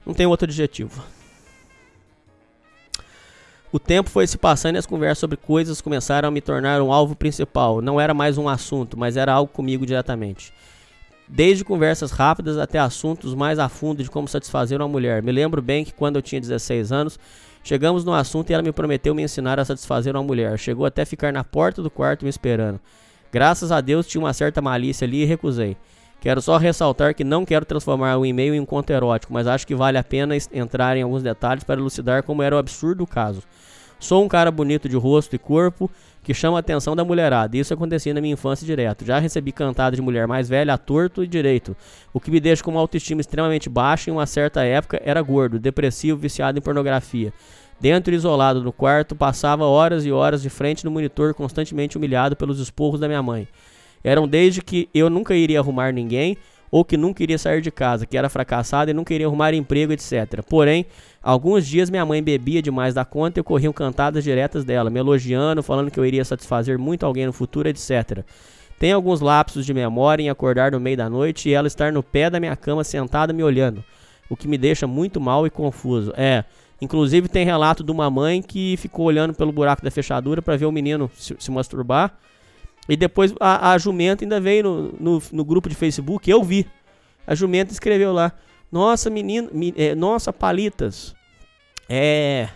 Não 0.04 0.14
tem 0.14 0.26
outro 0.26 0.46
adjetivo. 0.46 1.02
O 3.70 3.78
tempo 3.78 4.08
foi 4.08 4.26
se 4.26 4.38
passando 4.38 4.76
e 4.76 4.78
as 4.78 4.86
conversas 4.86 5.18
sobre 5.18 5.36
coisas 5.36 5.82
começaram 5.82 6.28
a 6.28 6.32
me 6.32 6.40
tornar 6.40 6.80
um 6.80 6.90
alvo 6.90 7.14
principal. 7.14 7.82
Não 7.82 8.00
era 8.00 8.14
mais 8.14 8.38
um 8.38 8.48
assunto, 8.48 8.98
mas 8.98 9.16
era 9.16 9.32
algo 9.32 9.52
comigo 9.52 9.84
diretamente. 9.84 10.54
Desde 11.28 11.62
conversas 11.62 12.10
rápidas 12.10 12.56
até 12.56 12.78
assuntos 12.78 13.34
mais 13.34 13.58
a 13.58 13.68
fundo 13.68 14.02
de 14.02 14.08
como 14.08 14.26
satisfazer 14.26 14.80
uma 14.80 14.88
mulher. 14.88 15.22
Me 15.22 15.30
lembro 15.30 15.60
bem 15.60 15.84
que 15.84 15.92
quando 15.92 16.16
eu 16.16 16.22
tinha 16.22 16.40
16 16.40 16.90
anos, 16.90 17.18
chegamos 17.62 18.06
no 18.06 18.14
assunto 18.14 18.48
e 18.48 18.54
ela 18.54 18.62
me 18.62 18.72
prometeu 18.72 19.14
me 19.14 19.22
ensinar 19.22 19.60
a 19.60 19.64
satisfazer 19.66 20.16
uma 20.16 20.24
mulher. 20.24 20.58
Chegou 20.58 20.86
até 20.86 21.04
ficar 21.04 21.30
na 21.30 21.44
porta 21.44 21.82
do 21.82 21.90
quarto 21.90 22.22
me 22.22 22.30
esperando. 22.30 22.80
Graças 23.30 23.70
a 23.70 23.82
Deus 23.82 24.06
tinha 24.06 24.22
uma 24.22 24.32
certa 24.32 24.62
malícia 24.62 25.04
ali 25.04 25.20
e 25.20 25.26
recusei. 25.26 25.76
Quero 26.20 26.42
só 26.42 26.56
ressaltar 26.56 27.14
que 27.14 27.22
não 27.22 27.44
quero 27.44 27.64
transformar 27.64 28.16
o 28.16 28.26
e-mail 28.26 28.54
em 28.54 28.60
um 28.60 28.66
conto 28.66 28.90
erótico, 28.90 29.32
mas 29.32 29.46
acho 29.46 29.66
que 29.66 29.74
vale 29.74 29.98
a 29.98 30.02
pena 30.02 30.34
entrar 30.52 30.96
em 30.96 31.02
alguns 31.02 31.22
detalhes 31.22 31.62
para 31.62 31.80
elucidar 31.80 32.24
como 32.24 32.42
era 32.42 32.56
o 32.56 32.58
absurdo 32.58 33.06
caso. 33.06 33.42
Sou 34.00 34.24
um 34.24 34.28
cara 34.28 34.50
bonito 34.50 34.88
de 34.88 34.96
rosto 34.96 35.34
e 35.34 35.38
corpo 35.38 35.90
que 36.22 36.34
chama 36.34 36.58
a 36.58 36.60
atenção 36.60 36.94
da 36.94 37.04
mulherada. 37.04 37.56
Isso 37.56 37.72
acontecia 37.72 38.12
na 38.12 38.20
minha 38.20 38.34
infância 38.34 38.66
direto. 38.66 39.04
Já 39.04 39.18
recebi 39.18 39.50
cantada 39.50 39.96
de 39.96 40.02
mulher 40.02 40.26
mais 40.26 40.48
velha 40.48 40.74
a 40.74 40.78
torto 40.78 41.24
e 41.24 41.26
direito, 41.26 41.76
o 42.12 42.20
que 42.20 42.30
me 42.30 42.38
deixa 42.38 42.62
com 42.62 42.70
uma 42.70 42.80
autoestima 42.80 43.20
extremamente 43.20 43.68
baixa 43.68 44.10
em 44.10 44.12
uma 44.12 44.26
certa 44.26 44.62
época 44.62 45.00
era 45.04 45.22
gordo, 45.22 45.58
depressivo, 45.58 46.18
viciado 46.18 46.58
em 46.58 46.62
pornografia. 46.62 47.32
Dentro 47.80 48.12
isolado 48.12 48.62
no 48.62 48.72
quarto, 48.72 49.14
passava 49.14 49.64
horas 49.64 50.04
e 50.04 50.10
horas 50.10 50.42
de 50.42 50.50
frente 50.50 50.84
no 50.84 50.90
monitor, 50.90 51.32
constantemente 51.32 51.96
humilhado 51.96 52.34
pelos 52.34 52.58
esporros 52.58 52.98
da 52.98 53.06
minha 53.06 53.22
mãe. 53.22 53.46
Eram 54.02 54.26
desde 54.28 54.62
que 54.62 54.88
eu 54.94 55.08
nunca 55.10 55.34
iria 55.34 55.60
arrumar 55.60 55.92
ninguém 55.92 56.36
ou 56.70 56.84
que 56.84 56.96
nunca 56.96 57.22
iria 57.22 57.38
sair 57.38 57.60
de 57.60 57.70
casa, 57.70 58.06
que 58.06 58.16
era 58.16 58.28
fracassado 58.28 58.90
e 58.90 58.94
nunca 58.94 59.14
iria 59.14 59.26
arrumar 59.26 59.54
emprego, 59.54 59.92
etc. 59.92 60.42
Porém, 60.48 60.86
alguns 61.22 61.66
dias 61.66 61.90
minha 61.90 62.04
mãe 62.04 62.22
bebia 62.22 62.60
demais 62.60 62.94
da 62.94 63.04
conta 63.04 63.38
e 63.38 63.42
ocorriam 63.42 63.72
cantadas 63.72 64.22
diretas 64.22 64.64
dela, 64.64 64.90
me 64.90 64.98
elogiando, 64.98 65.62
falando 65.62 65.90
que 65.90 65.98
eu 65.98 66.04
iria 66.04 66.24
satisfazer 66.24 66.78
muito 66.78 67.06
alguém 67.06 67.26
no 67.26 67.32
futuro, 67.32 67.68
etc. 67.68 68.24
Tem 68.78 68.92
alguns 68.92 69.20
lapsos 69.20 69.66
de 69.66 69.74
memória 69.74 70.22
em 70.22 70.30
acordar 70.30 70.72
no 70.72 70.78
meio 70.78 70.96
da 70.96 71.10
noite 71.10 71.48
e 71.48 71.54
ela 71.54 71.66
estar 71.66 71.92
no 71.92 72.02
pé 72.02 72.30
da 72.30 72.38
minha 72.38 72.54
cama 72.54 72.84
sentada 72.84 73.32
me 73.32 73.42
olhando, 73.42 73.82
o 74.30 74.36
que 74.36 74.46
me 74.46 74.56
deixa 74.56 74.86
muito 74.86 75.20
mal 75.20 75.46
e 75.46 75.50
confuso. 75.50 76.12
É, 76.16 76.44
inclusive 76.80 77.28
tem 77.28 77.44
relato 77.44 77.82
de 77.82 77.90
uma 77.90 78.08
mãe 78.08 78.40
que 78.40 78.76
ficou 78.76 79.06
olhando 79.06 79.34
pelo 79.34 79.50
buraco 79.50 79.82
da 79.82 79.90
fechadura 79.90 80.40
para 80.40 80.56
ver 80.56 80.66
o 80.66 80.72
menino 80.72 81.10
se, 81.16 81.34
se 81.38 81.50
masturbar. 81.50 82.16
E 82.88 82.96
depois 82.96 83.34
a, 83.38 83.72
a 83.72 83.78
jumenta 83.78 84.24
ainda 84.24 84.40
veio 84.40 84.62
no, 84.64 84.92
no, 84.98 85.22
no 85.32 85.44
grupo 85.44 85.68
de 85.68 85.74
Facebook, 85.74 86.30
eu 86.30 86.42
vi. 86.42 86.66
A 87.26 87.34
jumenta 87.34 87.72
escreveu 87.72 88.12
lá: 88.12 88.32
Nossa, 88.72 89.10
menino, 89.10 89.50
é, 89.76 89.94
nossa, 89.94 90.32
palitas. 90.32 91.14
É. 91.88 92.48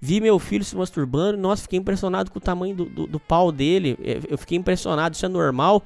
Vi 0.00 0.20
meu 0.20 0.38
filho 0.38 0.64
se 0.64 0.74
masturbando, 0.74 1.38
nossa, 1.38 1.62
fiquei 1.62 1.78
impressionado 1.78 2.30
com 2.30 2.38
o 2.38 2.42
tamanho 2.42 2.74
do, 2.74 2.84
do, 2.86 3.06
do 3.06 3.20
pau 3.20 3.52
dele. 3.52 3.96
é, 4.02 4.18
Eu 4.28 4.36
fiquei 4.36 4.58
impressionado, 4.58 5.14
isso 5.14 5.24
é 5.24 5.28
normal. 5.28 5.82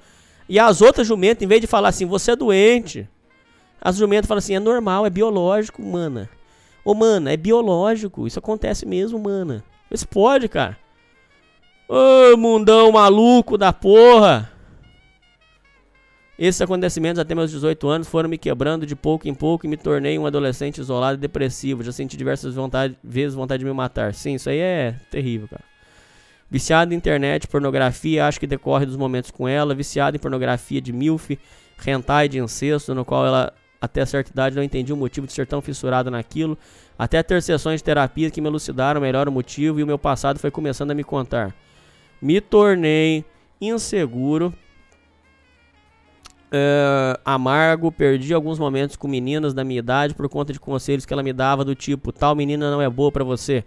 E 0.49 0.59
as 0.59 0.81
outras 0.81 1.07
jumentas, 1.07 1.43
em 1.43 1.47
vez 1.47 1.61
de 1.61 1.67
falar 1.67 1.89
assim, 1.89 2.07
você 2.07 2.31
é 2.31 2.37
doente, 2.37 3.09
as 3.81 3.97
jumentas 3.97 4.27
falam 4.27 4.39
assim, 4.39 4.55
é 4.55 4.61
normal, 4.61 5.05
é 5.05 5.11
biológico, 5.11 5.83
mana. 5.83 6.31
Ô, 6.85 6.95
mana, 6.95 7.33
é 7.33 7.37
biológico, 7.37 8.27
isso 8.27 8.39
acontece 8.39 8.87
mesmo, 8.87 9.19
mana. 9.19 9.63
Isso 9.91 10.09
pode, 10.09 10.49
cara. 10.49 10.79
Ô, 11.89 12.37
mundão 12.37 12.91
maluco 12.91 13.57
da 13.57 13.73
porra! 13.73 14.51
Esses 16.37 16.61
acontecimentos 16.61 17.21
até 17.21 17.33
meus 17.33 17.53
18 17.53 17.89
anos 17.89 18.09
foram 18.09 18.29
me 18.29 18.37
quebrando 18.37 18.85
de 18.85 18.97
pouco 18.97 19.29
em 19.29 19.35
pouco 19.35 19.65
e 19.65 19.69
me 19.69 19.77
tornei 19.77 20.19
um 20.19 20.27
adolescente 20.27 20.79
isolado 20.79 21.17
e 21.17 21.21
depressivo. 21.21 21.85
Já 21.85 21.93
senti 21.93 22.17
diversas 22.17 22.57
vontade, 22.57 22.99
vezes 23.05 23.37
vontade 23.37 23.61
de 23.61 23.65
me 23.65 23.73
matar. 23.73 24.13
Sim, 24.15 24.35
isso 24.35 24.51
aí 24.51 24.59
é 24.59 24.97
terrível, 25.13 25.47
cara. 25.47 25.63
Viciado 26.51 26.93
em 26.93 26.97
internet, 26.97 27.47
pornografia, 27.47 28.27
acho 28.27 28.41
que 28.41 28.49
decorre 28.49 28.85
dos 28.85 28.97
momentos 28.97 29.31
com 29.31 29.47
ela. 29.47 29.73
Viciado 29.73 30.17
em 30.17 30.21
pornografia 30.21 30.81
de 30.81 30.93
milf, 30.93 31.39
hentai 31.87 32.29
de 32.29 32.41
incesto, 32.41 32.97
no 32.97 33.05
qual 33.05 33.25
ela 33.25 33.55
até 33.81 34.05
certa 34.05 34.33
idade 34.33 34.57
não 34.57 34.63
entendia 34.63 34.95
o 34.95 34.99
motivo 34.99 35.27
de 35.27 35.33
ser 35.33 35.47
tão 35.47 35.63
fissurada 35.63 36.11
naquilo. 36.11 36.59
Até 36.99 37.23
ter 37.23 37.41
sessões 37.43 37.81
de 37.81 37.85
terapia 37.85 38.29
que 38.29 38.41
me 38.41 38.49
elucidaram 38.49 39.01
melhor 39.01 39.29
o 39.29 39.33
motivo 39.33 39.79
e 39.79 39.85
o 39.85 39.87
meu 39.87 39.99
passado 39.99 40.41
foi 40.41 40.51
começando 40.51 40.91
a 40.91 40.95
me 40.95 41.05
contar. 41.05 41.55
Me 42.21 42.41
tornei 42.41 43.25
inseguro, 43.61 44.53
é, 46.51 47.19
amargo, 47.25 47.91
perdi 47.91 48.33
alguns 48.33 48.59
momentos 48.59 48.97
com 48.97 49.09
meninas 49.09 49.53
da 49.53 49.65
minha 49.65 49.79
idade 49.79 50.15
por 50.15 50.29
conta 50.29 50.53
de 50.53 50.61
conselhos 50.61 51.05
que 51.05 51.13
ela 51.13 51.23
me 51.23 51.33
dava 51.33 51.65
do 51.65 51.75
tipo, 51.75 52.13
tal 52.13 52.35
menina 52.35 52.71
não 52.71 52.81
é 52.81 52.89
boa 52.89 53.11
pra 53.11 53.25
você. 53.25 53.65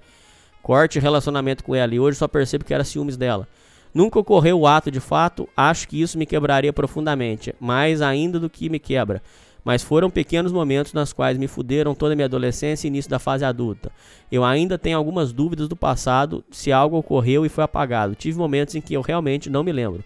Corte 0.62 1.00
relacionamento 1.00 1.64
com 1.64 1.76
ela 1.76 1.94
e 1.94 2.00
hoje 2.00 2.18
só 2.18 2.28
percebo 2.28 2.66
que 2.66 2.74
era 2.74 2.84
ciúmes 2.84 3.18
dela. 3.18 3.48
Nunca 3.94 4.20
ocorreu 4.20 4.60
o 4.60 4.68
ato 4.68 4.92
de 4.92 5.00
fato, 5.00 5.50
acho 5.58 5.88
que 5.88 6.00
isso 6.00 6.18
me 6.18 6.26
quebraria 6.26 6.72
profundamente, 6.72 7.56
mais 7.60 8.02
ainda 8.02 8.40
do 8.40 8.50
que 8.50 8.70
me 8.70 8.80
quebra. 8.80 9.22
Mas 9.70 9.84
foram 9.84 10.10
pequenos 10.10 10.52
momentos 10.52 10.94
nas 10.94 11.14
quais 11.14 11.38
me 11.38 11.48
fuderam 11.48 11.94
toda 11.94 12.14
a 12.14 12.16
minha 12.16 12.26
adolescência 12.26 12.88
e 12.88 12.90
início 12.90 13.08
da 13.08 13.20
fase 13.20 13.46
adulta. 13.46 13.92
Eu 14.32 14.44
ainda 14.44 14.80
tenho 14.80 14.98
algumas 14.98 15.32
dúvidas 15.32 15.68
do 15.68 15.76
passado, 15.76 16.44
se 16.50 16.72
algo 16.72 16.98
ocorreu 16.98 17.46
e 17.46 17.50
foi 17.50 17.64
apagado. 17.64 18.16
Tive 18.16 18.36
momentos 18.36 18.74
em 18.74 18.82
que 18.82 18.96
eu 18.96 19.02
realmente 19.02 19.48
não 19.48 19.64
me 19.64 19.72
lembro. 19.72 20.04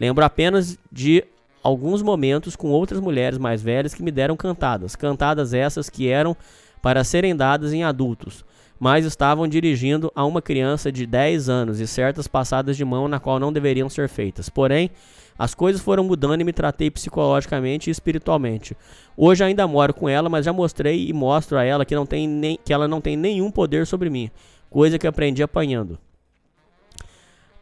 Lembro 0.00 0.24
apenas 0.24 0.78
de 0.90 1.22
alguns 1.62 2.00
momentos 2.00 2.56
com 2.56 2.70
outras 2.70 3.00
mulheres 3.00 3.36
mais 3.36 3.60
velhas 3.60 3.92
que 3.92 4.02
me 4.02 4.10
deram 4.10 4.34
cantadas. 4.34 4.96
Cantadas 4.96 5.52
essas 5.52 5.90
que 5.90 6.08
eram 6.08 6.34
para 6.80 7.04
serem 7.04 7.36
dadas 7.36 7.74
em 7.74 7.84
adultos, 7.84 8.42
mas 8.80 9.04
estavam 9.04 9.46
dirigindo 9.46 10.10
a 10.16 10.24
uma 10.24 10.40
criança 10.40 10.90
de 10.90 11.04
10 11.04 11.50
anos 11.50 11.80
e 11.80 11.86
certas 11.86 12.26
passadas 12.26 12.78
de 12.78 12.84
mão 12.86 13.08
na 13.08 13.20
qual 13.20 13.38
não 13.38 13.52
deveriam 13.52 13.90
ser 13.90 14.08
feitas. 14.08 14.48
Porém, 14.48 14.90
as 15.38 15.54
coisas 15.54 15.80
foram 15.80 16.04
mudando 16.04 16.40
e 16.40 16.44
me 16.44 16.52
tratei 16.52 16.90
psicologicamente 16.90 17.88
e 17.88 17.90
espiritualmente. 17.90 18.76
Hoje 19.16 19.42
ainda 19.44 19.66
moro 19.66 19.94
com 19.94 20.08
ela, 20.08 20.28
mas 20.28 20.44
já 20.44 20.52
mostrei 20.52 21.08
e 21.08 21.12
mostro 21.12 21.58
a 21.58 21.64
ela 21.64 21.84
que, 21.84 21.94
não 21.94 22.06
tem 22.06 22.28
nem, 22.28 22.58
que 22.64 22.72
ela 22.72 22.86
não 22.86 23.00
tem 23.00 23.16
nenhum 23.16 23.50
poder 23.50 23.86
sobre 23.86 24.10
mim, 24.10 24.30
coisa 24.70 24.98
que 24.98 25.06
aprendi 25.06 25.42
apanhando. 25.42 25.98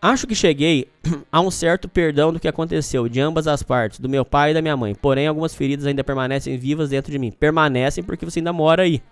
Acho 0.02 0.26
que 0.26 0.34
cheguei 0.34 0.88
a 1.30 1.40
um 1.40 1.50
certo 1.50 1.88
perdão 1.88 2.32
do 2.32 2.40
que 2.40 2.48
aconteceu, 2.48 3.08
de 3.08 3.20
ambas 3.20 3.46
as 3.46 3.62
partes, 3.62 4.00
do 4.00 4.08
meu 4.08 4.24
pai 4.24 4.50
e 4.50 4.54
da 4.54 4.62
minha 4.62 4.76
mãe. 4.76 4.94
Porém, 4.94 5.26
algumas 5.26 5.54
feridas 5.54 5.84
ainda 5.84 6.02
permanecem 6.02 6.56
vivas 6.56 6.88
dentro 6.88 7.12
de 7.12 7.18
mim. 7.18 7.30
Permanecem 7.30 8.02
porque 8.02 8.24
você 8.24 8.38
ainda 8.38 8.52
mora 8.52 8.82
aí. 8.82 9.02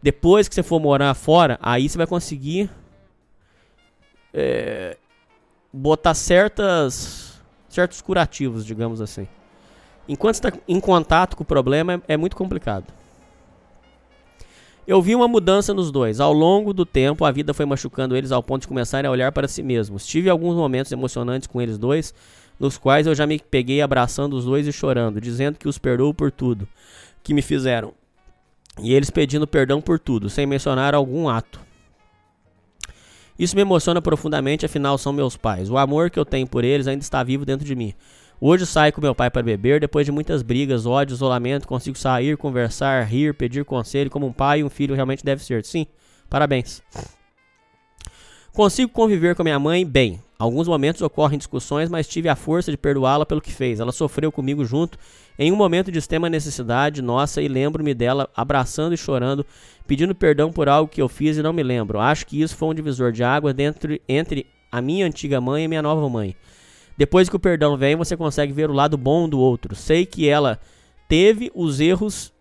Depois 0.00 0.48
que 0.48 0.54
você 0.54 0.62
for 0.62 0.78
morar 0.78 1.12
fora, 1.14 1.58
aí 1.60 1.88
você 1.88 1.98
vai 1.98 2.06
conseguir 2.06 2.70
é, 4.32 4.96
botar 5.72 6.14
certas, 6.14 7.23
certos 7.74 8.00
curativos, 8.00 8.64
digamos 8.64 9.00
assim. 9.00 9.26
Enquanto 10.08 10.34
está 10.34 10.52
em 10.68 10.80
contato 10.80 11.36
com 11.36 11.42
o 11.42 11.46
problema, 11.46 11.94
é, 11.94 12.14
é 12.14 12.16
muito 12.16 12.36
complicado. 12.36 12.86
Eu 14.86 15.00
vi 15.00 15.14
uma 15.14 15.26
mudança 15.26 15.72
nos 15.72 15.90
dois. 15.90 16.20
Ao 16.20 16.32
longo 16.32 16.74
do 16.74 16.84
tempo, 16.84 17.24
a 17.24 17.30
vida 17.30 17.54
foi 17.54 17.64
machucando 17.64 18.14
eles 18.14 18.30
ao 18.30 18.42
ponto 18.42 18.62
de 18.62 18.68
começarem 18.68 19.08
a 19.08 19.10
olhar 19.10 19.32
para 19.32 19.48
si 19.48 19.62
mesmos. 19.62 20.06
Tive 20.06 20.28
alguns 20.28 20.54
momentos 20.54 20.92
emocionantes 20.92 21.48
com 21.48 21.60
eles 21.60 21.78
dois, 21.78 22.14
nos 22.60 22.76
quais 22.76 23.06
eu 23.06 23.14
já 23.14 23.26
me 23.26 23.38
peguei 23.38 23.80
abraçando 23.80 24.34
os 24.34 24.44
dois 24.44 24.66
e 24.66 24.72
chorando, 24.72 25.22
dizendo 25.22 25.58
que 25.58 25.68
os 25.68 25.78
perdoo 25.78 26.12
por 26.12 26.30
tudo 26.30 26.68
que 27.22 27.32
me 27.32 27.40
fizeram. 27.40 27.94
E 28.82 28.92
eles 28.92 29.08
pedindo 29.08 29.46
perdão 29.46 29.80
por 29.80 29.98
tudo, 29.98 30.28
sem 30.28 30.46
mencionar 30.46 30.94
algum 30.94 31.28
ato. 31.28 31.63
Isso 33.38 33.56
me 33.56 33.62
emociona 33.62 34.00
profundamente, 34.00 34.64
afinal 34.64 34.96
são 34.96 35.12
meus 35.12 35.36
pais. 35.36 35.68
O 35.70 35.76
amor 35.76 36.10
que 36.10 36.18
eu 36.18 36.24
tenho 36.24 36.46
por 36.46 36.64
eles 36.64 36.86
ainda 36.86 37.02
está 37.02 37.22
vivo 37.22 37.44
dentro 37.44 37.66
de 37.66 37.74
mim. 37.74 37.92
Hoje 38.40 38.66
saio 38.66 38.92
com 38.92 39.00
meu 39.00 39.14
pai 39.14 39.30
para 39.30 39.42
beber, 39.42 39.80
depois 39.80 40.04
de 40.04 40.12
muitas 40.12 40.42
brigas, 40.42 40.86
ódio, 40.86 41.14
isolamento, 41.14 41.66
consigo 41.66 41.96
sair, 41.96 42.36
conversar, 42.36 43.02
rir, 43.04 43.34
pedir 43.34 43.64
conselho, 43.64 44.10
como 44.10 44.26
um 44.26 44.32
pai 44.32 44.60
e 44.60 44.64
um 44.64 44.68
filho 44.68 44.94
realmente 44.94 45.24
deve 45.24 45.42
ser. 45.42 45.64
Sim, 45.64 45.86
parabéns. 46.28 46.82
Consigo 48.52 48.92
conviver 48.92 49.34
com 49.34 49.42
minha 49.42 49.58
mãe 49.58 49.84
bem. 49.84 50.20
Alguns 50.44 50.68
momentos 50.68 51.00
ocorrem 51.00 51.38
discussões, 51.38 51.88
mas 51.88 52.06
tive 52.06 52.28
a 52.28 52.36
força 52.36 52.70
de 52.70 52.76
perdoá-la 52.76 53.24
pelo 53.24 53.40
que 53.40 53.50
fez. 53.50 53.80
Ela 53.80 53.92
sofreu 53.92 54.30
comigo 54.30 54.62
junto 54.62 54.98
em 55.38 55.50
um 55.50 55.56
momento 55.56 55.90
de 55.90 55.98
extrema 55.98 56.28
necessidade 56.28 57.00
nossa 57.00 57.40
e 57.40 57.48
lembro-me 57.48 57.94
dela 57.94 58.28
abraçando 58.36 58.92
e 58.92 58.98
chorando, 58.98 59.46
pedindo 59.86 60.14
perdão 60.14 60.52
por 60.52 60.68
algo 60.68 60.90
que 60.90 61.00
eu 61.00 61.08
fiz 61.08 61.38
e 61.38 61.42
não 61.42 61.54
me 61.54 61.62
lembro. 61.62 61.98
Acho 61.98 62.26
que 62.26 62.42
isso 62.42 62.54
foi 62.58 62.68
um 62.68 62.74
divisor 62.74 63.10
de 63.10 63.24
água 63.24 63.54
dentro, 63.54 63.98
entre 64.06 64.44
a 64.70 64.82
minha 64.82 65.06
antiga 65.06 65.40
mãe 65.40 65.64
e 65.64 65.68
minha 65.68 65.80
nova 65.80 66.06
mãe. 66.10 66.36
Depois 66.94 67.26
que 67.30 67.36
o 67.36 67.40
perdão 67.40 67.74
vem, 67.74 67.96
você 67.96 68.14
consegue 68.14 68.52
ver 68.52 68.68
o 68.68 68.74
lado 68.74 68.98
bom 68.98 69.26
do 69.26 69.40
outro. 69.40 69.74
Sei 69.74 70.04
que 70.04 70.28
ela 70.28 70.60
teve 71.08 71.50
os 71.54 71.80
erros. 71.80 72.34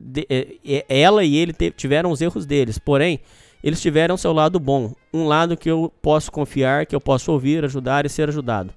De, 0.00 0.26
é, 0.30 0.86
ela 0.88 1.22
e 1.22 1.36
ele 1.36 1.52
tiveram 1.76 2.10
os 2.10 2.22
erros 2.22 2.46
deles. 2.46 2.78
Porém, 2.78 3.20
eles 3.62 3.80
tiveram 3.80 4.16
seu 4.16 4.32
lado 4.32 4.58
bom. 4.58 4.92
Um 5.12 5.26
lado 5.26 5.56
que 5.56 5.70
eu 5.70 5.92
posso 6.02 6.32
confiar, 6.32 6.86
que 6.86 6.94
eu 6.94 7.00
posso 7.00 7.30
ouvir, 7.30 7.64
ajudar 7.64 8.04
e 8.04 8.08
ser 8.08 8.28
ajudado. 8.28 8.72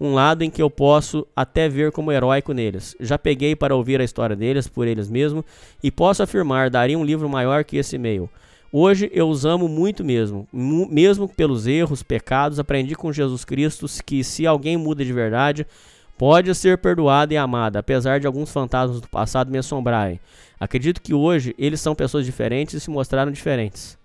Um 0.00 0.14
lado 0.14 0.42
em 0.42 0.50
que 0.50 0.62
eu 0.62 0.70
posso 0.70 1.26
até 1.36 1.68
ver 1.68 1.92
como 1.92 2.10
heróico 2.10 2.54
neles. 2.54 2.96
Já 3.00 3.18
peguei 3.18 3.54
para 3.54 3.74
ouvir 3.74 4.00
a 4.00 4.04
história 4.04 4.34
deles 4.34 4.66
por 4.66 4.86
eles 4.86 5.10
mesmos 5.10 5.44
e 5.82 5.90
posso 5.90 6.22
afirmar, 6.22 6.70
daria 6.70 6.98
um 6.98 7.04
livro 7.04 7.28
maior 7.28 7.64
que 7.64 7.76
esse 7.76 7.96
e-mail. 7.96 8.30
Hoje 8.72 9.10
eu 9.12 9.28
os 9.28 9.44
amo 9.44 9.68
muito 9.68 10.04
mesmo, 10.04 10.46
mesmo 10.52 11.28
pelos 11.28 11.66
erros, 11.66 12.04
pecados, 12.04 12.60
aprendi 12.60 12.94
com 12.94 13.12
Jesus 13.12 13.44
Cristo 13.44 13.86
que 14.06 14.22
se 14.22 14.46
alguém 14.46 14.76
muda 14.76 15.04
de 15.04 15.12
verdade, 15.12 15.66
pode 16.16 16.54
ser 16.54 16.78
perdoado 16.78 17.34
e 17.34 17.36
amado, 17.36 17.76
apesar 17.76 18.20
de 18.20 18.28
alguns 18.28 18.52
fantasmas 18.52 19.00
do 19.00 19.08
passado 19.08 19.50
me 19.50 19.58
assombrarem. 19.58 20.20
Acredito 20.58 21.02
que 21.02 21.12
hoje 21.12 21.54
eles 21.58 21.80
são 21.80 21.96
pessoas 21.96 22.24
diferentes 22.24 22.74
e 22.74 22.80
se 22.80 22.90
mostraram 22.90 23.32
diferentes. 23.32 23.99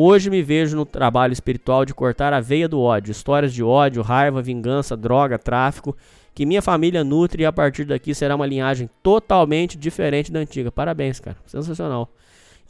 Hoje 0.00 0.30
me 0.30 0.40
vejo 0.44 0.76
no 0.76 0.86
trabalho 0.86 1.32
espiritual 1.32 1.84
de 1.84 1.92
cortar 1.92 2.32
a 2.32 2.38
veia 2.38 2.68
do 2.68 2.80
ódio, 2.80 3.10
histórias 3.10 3.52
de 3.52 3.64
ódio, 3.64 4.00
raiva, 4.00 4.40
vingança, 4.40 4.96
droga, 4.96 5.36
tráfico, 5.40 5.96
que 6.32 6.46
minha 6.46 6.62
família 6.62 7.02
nutre 7.02 7.42
e 7.42 7.44
a 7.44 7.52
partir 7.52 7.84
daqui 7.84 8.14
será 8.14 8.36
uma 8.36 8.46
linhagem 8.46 8.88
totalmente 9.02 9.76
diferente 9.76 10.30
da 10.30 10.38
antiga. 10.38 10.70
Parabéns, 10.70 11.18
cara. 11.18 11.36
Sensacional. 11.44 12.08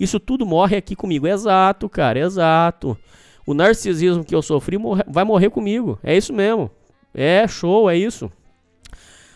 Isso 0.00 0.18
tudo 0.18 0.46
morre 0.46 0.78
aqui 0.78 0.96
comigo. 0.96 1.26
Exato, 1.26 1.86
cara, 1.86 2.18
exato. 2.18 2.96
O 3.46 3.52
narcisismo 3.52 4.24
que 4.24 4.34
eu 4.34 4.40
sofri 4.40 4.78
morre, 4.78 5.04
vai 5.06 5.22
morrer 5.22 5.50
comigo. 5.50 5.98
É 6.02 6.16
isso 6.16 6.32
mesmo. 6.32 6.70
É 7.12 7.46
show, 7.46 7.90
é 7.90 7.94
isso. 7.94 8.32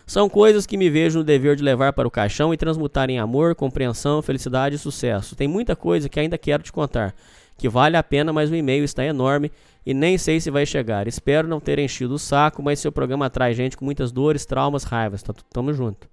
São 0.07 0.31
coisas 0.31 0.65
que 0.65 0.79
me 0.79 0.89
vejo 0.89 1.19
no 1.19 1.25
dever 1.25 1.57
de 1.57 1.63
levar 1.63 1.93
para 1.93 2.09
o 2.09 2.11
caixão 2.11 2.55
e 2.55 2.57
transmutar 2.57 3.11
em 3.11 3.19
amor, 3.19 3.55
compreensão, 3.55 4.23
felicidade 4.23 4.77
e 4.77 4.79
sucesso. 4.79 5.37
Tem 5.37 5.47
muita 5.47 5.77
coisa 5.77 6.09
que 6.09 6.19
ainda 6.19 6.39
quero 6.39 6.63
te 6.63 6.73
contar, 6.73 7.15
que 7.63 7.69
vale 7.69 7.97
a 7.97 8.03
pena, 8.03 8.33
mas 8.33 8.51
o 8.51 8.57
e-mail 8.57 8.83
está 8.83 9.05
enorme 9.05 9.49
e 9.87 9.95
nem 9.95 10.19
sei 10.19 10.41
se 10.41 10.51
vai 10.51 10.67
chegar. 10.67 11.07
Espero 11.07 11.47
não 11.47 11.61
ter 11.61 11.79
enchido 11.79 12.15
o 12.15 12.19
saco, 12.19 12.61
mas 12.61 12.81
seu 12.81 12.91
programa 12.91 13.27
atrai 13.27 13.55
gente 13.55 13.77
com 13.77 13.85
muitas 13.85 14.11
dores, 14.11 14.45
traumas, 14.45 14.83
raivas. 14.83 15.23
Tá, 15.23 15.33
tamo 15.53 15.73
junto. 15.73 16.09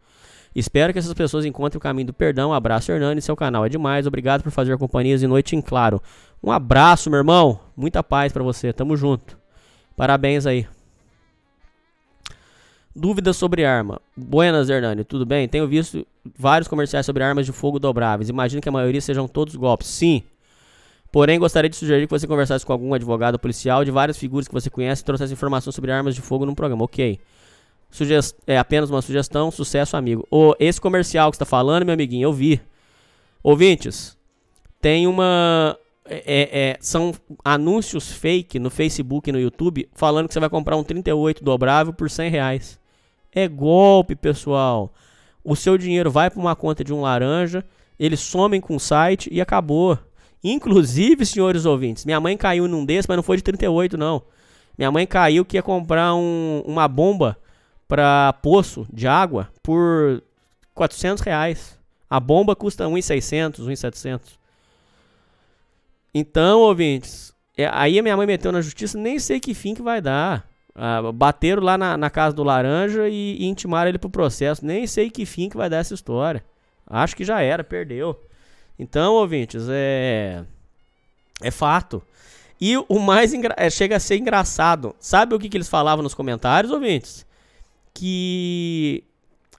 Espero 0.55 0.93
que 0.93 0.99
essas 0.99 1.13
pessoas 1.15 1.45
encontrem 1.45 1.79
o 1.79 1.81
caminho 1.81 2.05
do 2.05 2.13
perdão. 2.13 2.53
Abraço, 2.53 2.91
Hernani. 2.91 3.19
Seu 3.19 3.35
canal 3.35 3.65
é 3.65 3.69
demais. 3.69 4.05
Obrigado 4.05 4.43
por 4.43 4.51
fazer 4.51 4.77
companhias 4.77 5.21
de 5.21 5.25
noite 5.25 5.55
em 5.55 5.61
claro. 5.61 5.99
Um 6.43 6.51
abraço, 6.51 7.09
meu 7.09 7.17
irmão. 7.17 7.59
Muita 7.75 8.03
paz 8.03 8.31
para 8.31 8.43
você. 8.43 8.71
Tamo 8.71 8.95
junto. 8.95 9.35
Parabéns 9.97 10.45
aí. 10.45 10.67
Dúvidas 12.95 13.37
sobre 13.37 13.65
arma. 13.65 13.99
Buenas, 14.15 14.69
Hernani. 14.69 15.03
Tudo 15.03 15.25
bem? 15.25 15.47
Tenho 15.47 15.67
visto 15.67 16.05
vários 16.37 16.67
comerciais 16.67 17.07
sobre 17.07 17.23
armas 17.23 17.47
de 17.47 17.51
fogo 17.51 17.79
dobráveis. 17.79 18.29
Imagino 18.29 18.61
que 18.61 18.69
a 18.69 18.71
maioria 18.71 19.01
sejam 19.01 19.27
todos 19.27 19.55
golpes. 19.55 19.87
Sim. 19.87 20.21
Porém, 21.11 21.39
gostaria 21.39 21.69
de 21.69 21.75
sugerir 21.75 22.05
que 22.05 22.11
você 22.11 22.27
conversasse 22.27 22.65
com 22.65 22.71
algum 22.71 22.93
advogado 22.93 23.39
policial 23.39 23.83
de 23.83 23.89
várias 23.89 24.17
figuras 24.17 24.47
que 24.47 24.53
você 24.53 24.69
conhece 24.69 25.01
e 25.01 25.05
trouxesse 25.05 25.33
informações 25.33 25.73
sobre 25.73 25.91
armas 25.91 26.13
de 26.13 26.21
fogo 26.21 26.45
num 26.45 26.53
programa. 26.53 26.83
Ok. 26.83 27.19
Sugest... 27.89 28.35
É 28.45 28.57
apenas 28.57 28.89
uma 28.89 29.01
sugestão. 29.01 29.49
Sucesso, 29.49 29.97
amigo. 29.97 30.27
O, 30.29 30.55
esse 30.59 30.79
comercial 30.79 31.31
que 31.31 31.35
está 31.35 31.45
falando, 31.45 31.83
meu 31.83 31.93
amiguinho, 31.93 32.27
eu 32.27 32.33
vi. 32.33 32.61
Ouvintes, 33.41 34.17
tem 34.81 35.07
uma. 35.07 35.77
É, 36.05 36.71
é, 36.71 36.77
são 36.79 37.13
anúncios 37.43 38.11
fake 38.11 38.57
no 38.57 38.71
Facebook 38.71 39.29
e 39.29 39.33
no 39.33 39.39
YouTube 39.39 39.87
falando 39.93 40.27
que 40.27 40.33
você 40.33 40.39
vai 40.39 40.49
comprar 40.49 40.75
um 40.75 40.83
38 40.83 41.43
dobrável 41.43 41.93
por 41.93 42.09
100 42.09 42.29
reais. 42.29 42.79
É 43.31 43.47
golpe, 43.47 44.15
pessoal. 44.15 44.91
O 45.43 45.55
seu 45.55 45.77
dinheiro 45.77 46.09
vai 46.09 46.29
para 46.29 46.39
uma 46.39 46.55
conta 46.55 46.83
de 46.83 46.93
um 46.93 47.01
laranja, 47.01 47.63
eles 47.99 48.19
somem 48.19 48.59
com 48.59 48.75
o 48.75 48.79
site 48.79 49.29
e 49.31 49.39
acabou. 49.39 49.97
Inclusive, 50.43 51.25
senhores 51.25 51.65
ouvintes, 51.65 52.05
minha 52.05 52.19
mãe 52.19 52.37
caiu 52.37 52.67
num 52.67 52.85
desses, 52.85 53.07
mas 53.07 53.17
não 53.17 53.23
foi 53.23 53.37
de 53.37 53.43
38, 53.43 53.97
não. 53.97 54.23
Minha 54.77 54.91
mãe 54.91 55.05
caiu 55.05 55.43
que 55.43 55.57
ia 55.57 55.63
comprar 55.63 56.15
um, 56.15 56.63
uma 56.65 56.87
bomba 56.87 57.37
para 57.87 58.31
poço 58.41 58.87
de 58.93 59.07
água 59.07 59.49
por 59.61 60.23
400 60.73 61.21
reais. 61.21 61.77
A 62.09 62.19
bomba 62.19 62.55
custa 62.55 62.85
1.600, 62.85 63.59
1.700. 63.65 64.21
Então, 66.13 66.61
ouvintes, 66.61 67.33
é, 67.57 67.69
aí 67.71 67.99
a 67.99 68.01
minha 68.01 68.15
mãe 68.15 68.25
meteu 68.25 68.51
na 68.51 68.61
justiça, 68.61 68.97
nem 68.97 69.19
sei 69.19 69.39
que 69.39 69.53
fim 69.53 69.73
que 69.75 69.81
vai 69.81 70.01
dar. 70.01 70.47
Ah, 70.73 71.11
bateram 71.11 71.61
lá 71.61 71.77
na, 71.77 71.97
na, 71.97 72.09
casa 72.09 72.33
do 72.33 72.41
Laranja 72.41 73.09
e, 73.09 73.35
e 73.37 73.45
intimaram 73.45 73.89
ele 73.89 73.97
pro 73.97 74.09
processo. 74.09 74.65
Nem 74.65 74.87
sei 74.87 75.09
que 75.09 75.25
fim 75.25 75.49
que 75.49 75.57
vai 75.57 75.69
dar 75.69 75.77
essa 75.77 75.93
história. 75.93 76.43
Acho 76.87 77.17
que 77.17 77.25
já 77.25 77.41
era, 77.41 77.63
perdeu. 77.63 78.17
Então, 78.79 79.15
ouvintes, 79.15 79.65
é. 79.69 80.45
É 81.41 81.51
fato. 81.51 82.01
E 82.59 82.77
o 82.77 82.99
mais 82.99 83.33
engra... 83.33 83.53
é, 83.57 83.69
chega 83.69 83.97
a 83.97 83.99
ser 83.99 84.17
engraçado. 84.17 84.95
Sabe 84.99 85.35
o 85.35 85.39
que, 85.39 85.49
que 85.49 85.57
eles 85.57 85.67
falavam 85.69 86.01
nos 86.01 86.13
comentários, 86.13 86.71
ouvintes? 86.71 87.25
Que 87.93 89.03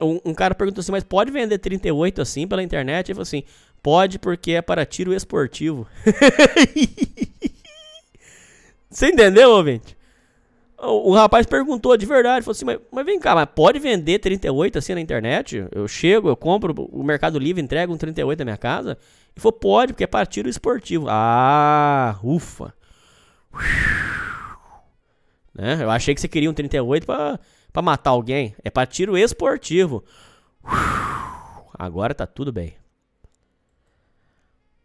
um, 0.01 0.19
um, 0.24 0.35
cara 0.35 0.54
perguntou 0.54 0.81
assim, 0.81 0.92
mas 0.92 1.04
pode 1.04 1.31
vender 1.31 1.58
38 1.58 2.22
assim 2.22 2.49
pela 2.49 2.62
internet? 2.62 3.08
Ele 3.08 3.15
falou 3.15 3.22
assim, 3.22 3.44
pode 3.83 4.19
porque 4.19 4.53
é 4.53 4.62
para 4.62 4.86
tiro 4.86 5.15
esportivo. 5.15 5.86
Você 8.90 9.08
entendeu, 9.08 9.51
ouvinte? 9.51 9.97
O, 10.83 11.13
rapaz 11.13 11.45
perguntou 11.45 11.95
de 11.97 12.07
verdade, 12.07 12.43
falou 12.43 12.53
assim, 12.53 12.65
mas, 12.65 12.79
mas, 12.91 13.05
vem 13.05 13.21
cá, 13.21 13.35
mas 13.35 13.47
pode 13.55 13.79
vender 13.79 14.19
38 14.19 14.79
assim 14.79 14.95
na 14.95 15.01
internet? 15.01 15.67
Eu 15.73 15.87
chego, 15.87 16.29
eu 16.29 16.37
compro, 16.37 16.73
o 16.91 17.03
Mercado 17.03 17.39
Livre 17.39 17.63
entrega 17.63 17.93
um 17.93 17.99
38 17.99 18.39
na 18.39 18.45
minha 18.47 18.57
casa? 18.57 18.93
Ele 18.93 19.43
falou, 19.43 19.53
pode, 19.53 19.93
porque 19.93 20.05
é 20.05 20.07
para 20.07 20.25
tiro 20.25 20.49
esportivo. 20.49 21.07
Ah, 21.09 22.19
ufa. 22.25 22.75
Né? 25.55 25.83
Eu 25.83 25.91
achei 25.91 26.15
que 26.15 26.21
você 26.21 26.29
queria 26.29 26.51
um 26.51 26.55
38 26.55 27.05
pra, 27.05 27.39
pra 27.73 27.83
matar 27.83 28.11
alguém. 28.11 28.55
É 28.65 28.71
pra 28.71 28.87
tiro 28.87 29.19
esportivo. 29.19 30.03
Agora 31.79 32.15
tá 32.15 32.27
tudo 32.27 32.53
bem. 32.53 32.75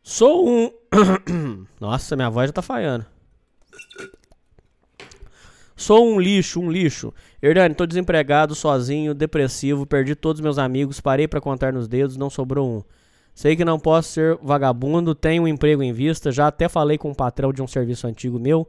Sou 0.04 0.48
um. 0.48 0.72
Nossa, 1.80 2.16
minha 2.16 2.30
voz 2.30 2.50
já 2.50 2.54
tá 2.54 2.62
falhando. 2.62 3.06
Sou 5.76 6.08
um 6.08 6.20
lixo, 6.20 6.60
um 6.62 6.72
lixo. 6.72 7.14
Hernani, 7.42 7.76
tô 7.76 7.86
desempregado, 7.86 8.56
sozinho, 8.56 9.14
depressivo, 9.14 9.86
perdi 9.86 10.16
todos 10.16 10.42
meus 10.42 10.58
amigos, 10.58 11.02
parei 11.02 11.28
pra 11.28 11.42
contar 11.42 11.74
nos 11.74 11.88
dedos, 11.88 12.16
não 12.16 12.30
sobrou 12.30 12.70
um. 12.70 12.84
Sei 13.34 13.56
que 13.56 13.66
não 13.66 13.78
posso 13.78 14.10
ser 14.10 14.38
vagabundo, 14.42 15.14
tenho 15.14 15.44
um 15.44 15.48
emprego 15.48 15.84
em 15.84 15.92
vista, 15.92 16.32
já 16.32 16.48
até 16.48 16.70
falei 16.70 16.98
com 16.98 17.12
o 17.12 17.16
patrão 17.16 17.52
de 17.52 17.62
um 17.62 17.68
serviço 17.68 18.08
antigo 18.08 18.40
meu. 18.40 18.66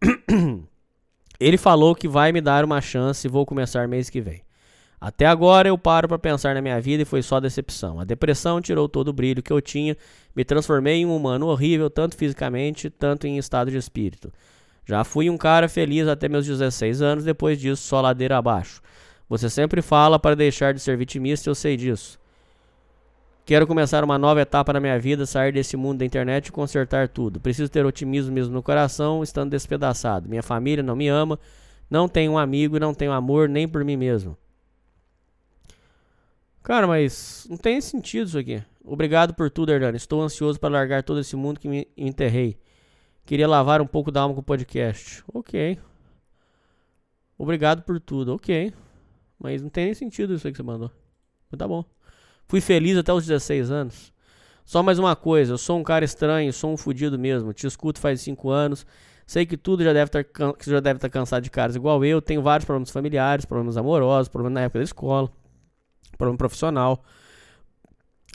Ele 1.40 1.56
falou 1.56 1.96
que 1.96 2.06
vai 2.06 2.30
me 2.30 2.40
dar 2.40 2.64
uma 2.64 2.80
chance 2.80 3.26
e 3.26 3.30
vou 3.30 3.44
começar 3.44 3.88
mês 3.88 4.08
que 4.08 4.20
vem. 4.20 4.42
Até 5.00 5.24
agora 5.24 5.66
eu 5.66 5.78
paro 5.78 6.06
pra 6.06 6.18
pensar 6.18 6.54
na 6.54 6.60
minha 6.60 6.78
vida 6.80 7.02
e 7.02 7.06
foi 7.06 7.22
só 7.22 7.40
decepção. 7.40 7.98
A 7.98 8.04
depressão 8.04 8.60
tirou 8.60 8.88
todo 8.88 9.08
o 9.08 9.12
brilho 9.12 9.42
que 9.42 9.52
eu 9.52 9.60
tinha, 9.60 9.96
me 10.36 10.44
transformei 10.44 10.96
em 10.96 11.06
um 11.06 11.16
humano 11.16 11.46
horrível, 11.46 11.88
tanto 11.88 12.14
fisicamente, 12.14 12.90
tanto 12.90 13.26
em 13.26 13.38
estado 13.38 13.70
de 13.70 13.78
espírito. 13.78 14.30
Já 14.90 15.04
fui 15.04 15.30
um 15.30 15.38
cara 15.38 15.68
feliz 15.68 16.08
até 16.08 16.28
meus 16.28 16.44
16 16.44 17.00
anos, 17.00 17.22
depois 17.22 17.60
disso 17.60 17.80
só 17.80 18.00
ladeira 18.00 18.36
abaixo. 18.36 18.82
Você 19.28 19.48
sempre 19.48 19.80
fala 19.80 20.18
para 20.18 20.34
deixar 20.34 20.74
de 20.74 20.80
ser 20.80 20.96
vitimista, 20.96 21.48
eu 21.48 21.54
sei 21.54 21.76
disso. 21.76 22.18
Quero 23.46 23.68
começar 23.68 24.02
uma 24.02 24.18
nova 24.18 24.40
etapa 24.40 24.72
na 24.72 24.80
minha 24.80 24.98
vida, 24.98 25.26
sair 25.26 25.52
desse 25.52 25.76
mundo 25.76 25.98
da 26.00 26.04
internet 26.04 26.48
e 26.48 26.52
consertar 26.52 27.06
tudo. 27.06 27.38
Preciso 27.38 27.70
ter 27.70 27.86
otimismo 27.86 28.32
mesmo 28.32 28.52
no 28.52 28.64
coração, 28.64 29.22
estando 29.22 29.50
despedaçado. 29.50 30.28
Minha 30.28 30.42
família 30.42 30.82
não 30.82 30.96
me 30.96 31.06
ama, 31.06 31.38
não 31.88 32.08
tenho 32.08 32.32
um 32.32 32.38
amigo 32.38 32.80
não 32.80 32.92
tenho 32.92 33.12
amor 33.12 33.48
nem 33.48 33.68
por 33.68 33.84
mim 33.84 33.96
mesmo. 33.96 34.36
Cara, 36.64 36.88
mas 36.88 37.46
não 37.48 37.56
tem 37.56 37.80
sentido 37.80 38.26
isso 38.26 38.38
aqui. 38.38 38.60
Obrigado 38.84 39.34
por 39.34 39.50
tudo, 39.50 39.70
Hernani. 39.70 39.98
Estou 39.98 40.20
ansioso 40.20 40.58
para 40.58 40.70
largar 40.70 41.04
todo 41.04 41.20
esse 41.20 41.36
mundo 41.36 41.60
que 41.60 41.68
me 41.68 41.86
enterrei. 41.96 42.58
Queria 43.24 43.48
lavar 43.48 43.80
um 43.80 43.86
pouco 43.86 44.10
da 44.10 44.22
alma 44.22 44.34
com 44.34 44.40
o 44.40 44.44
podcast. 44.44 45.22
Ok. 45.32 45.78
Obrigado 47.38 47.82
por 47.82 48.00
tudo. 48.00 48.34
Ok. 48.34 48.72
Mas 49.38 49.62
não 49.62 49.70
tem 49.70 49.86
nem 49.86 49.94
sentido 49.94 50.34
isso 50.34 50.46
aí 50.46 50.52
que 50.52 50.56
você 50.56 50.62
mandou. 50.62 50.90
Mas 51.50 51.58
tá 51.58 51.66
bom. 51.66 51.84
Fui 52.46 52.60
feliz 52.60 52.96
até 52.98 53.12
os 53.12 53.26
16 53.26 53.70
anos. 53.70 54.12
Só 54.64 54.82
mais 54.82 54.98
uma 54.98 55.16
coisa, 55.16 55.54
eu 55.54 55.58
sou 55.58 55.78
um 55.78 55.82
cara 55.82 56.04
estranho, 56.04 56.52
sou 56.52 56.72
um 56.72 56.76
fudido 56.76 57.18
mesmo. 57.18 57.52
Te 57.52 57.66
escuto 57.66 57.98
faz 57.98 58.20
5 58.20 58.50
anos. 58.50 58.86
Sei 59.26 59.46
que 59.46 59.56
tudo 59.56 59.82
já 59.84 59.92
deve 59.92 60.10
deve 60.80 60.96
estar 60.96 61.08
cansado 61.08 61.42
de 61.42 61.50
caras 61.50 61.76
igual 61.76 62.04
eu. 62.04 62.20
Tenho 62.20 62.42
vários 62.42 62.64
problemas 62.64 62.90
familiares, 62.90 63.44
problemas 63.44 63.76
amorosos, 63.76 64.28
problemas 64.28 64.54
na 64.54 64.60
época 64.62 64.80
da 64.80 64.84
escola, 64.84 65.30
problema 66.18 66.36
profissional. 66.36 67.02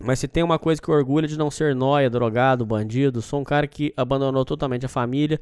Mas 0.04 0.20
se 0.20 0.28
tem 0.28 0.44
uma 0.44 0.60
coisa 0.60 0.82
que 0.82 0.90
eu 0.90 0.94
orgulho 0.94 1.28
de 1.28 1.38
não 1.38 1.50
ser 1.50 1.74
nóia, 1.74 2.10
drogado, 2.10 2.66
bandido, 2.66 3.22
sou 3.22 3.40
um 3.40 3.44
cara 3.44 3.66
que 3.66 3.94
abandonou 3.96 4.44
totalmente 4.44 4.86
a 4.86 4.90
família. 4.90 5.40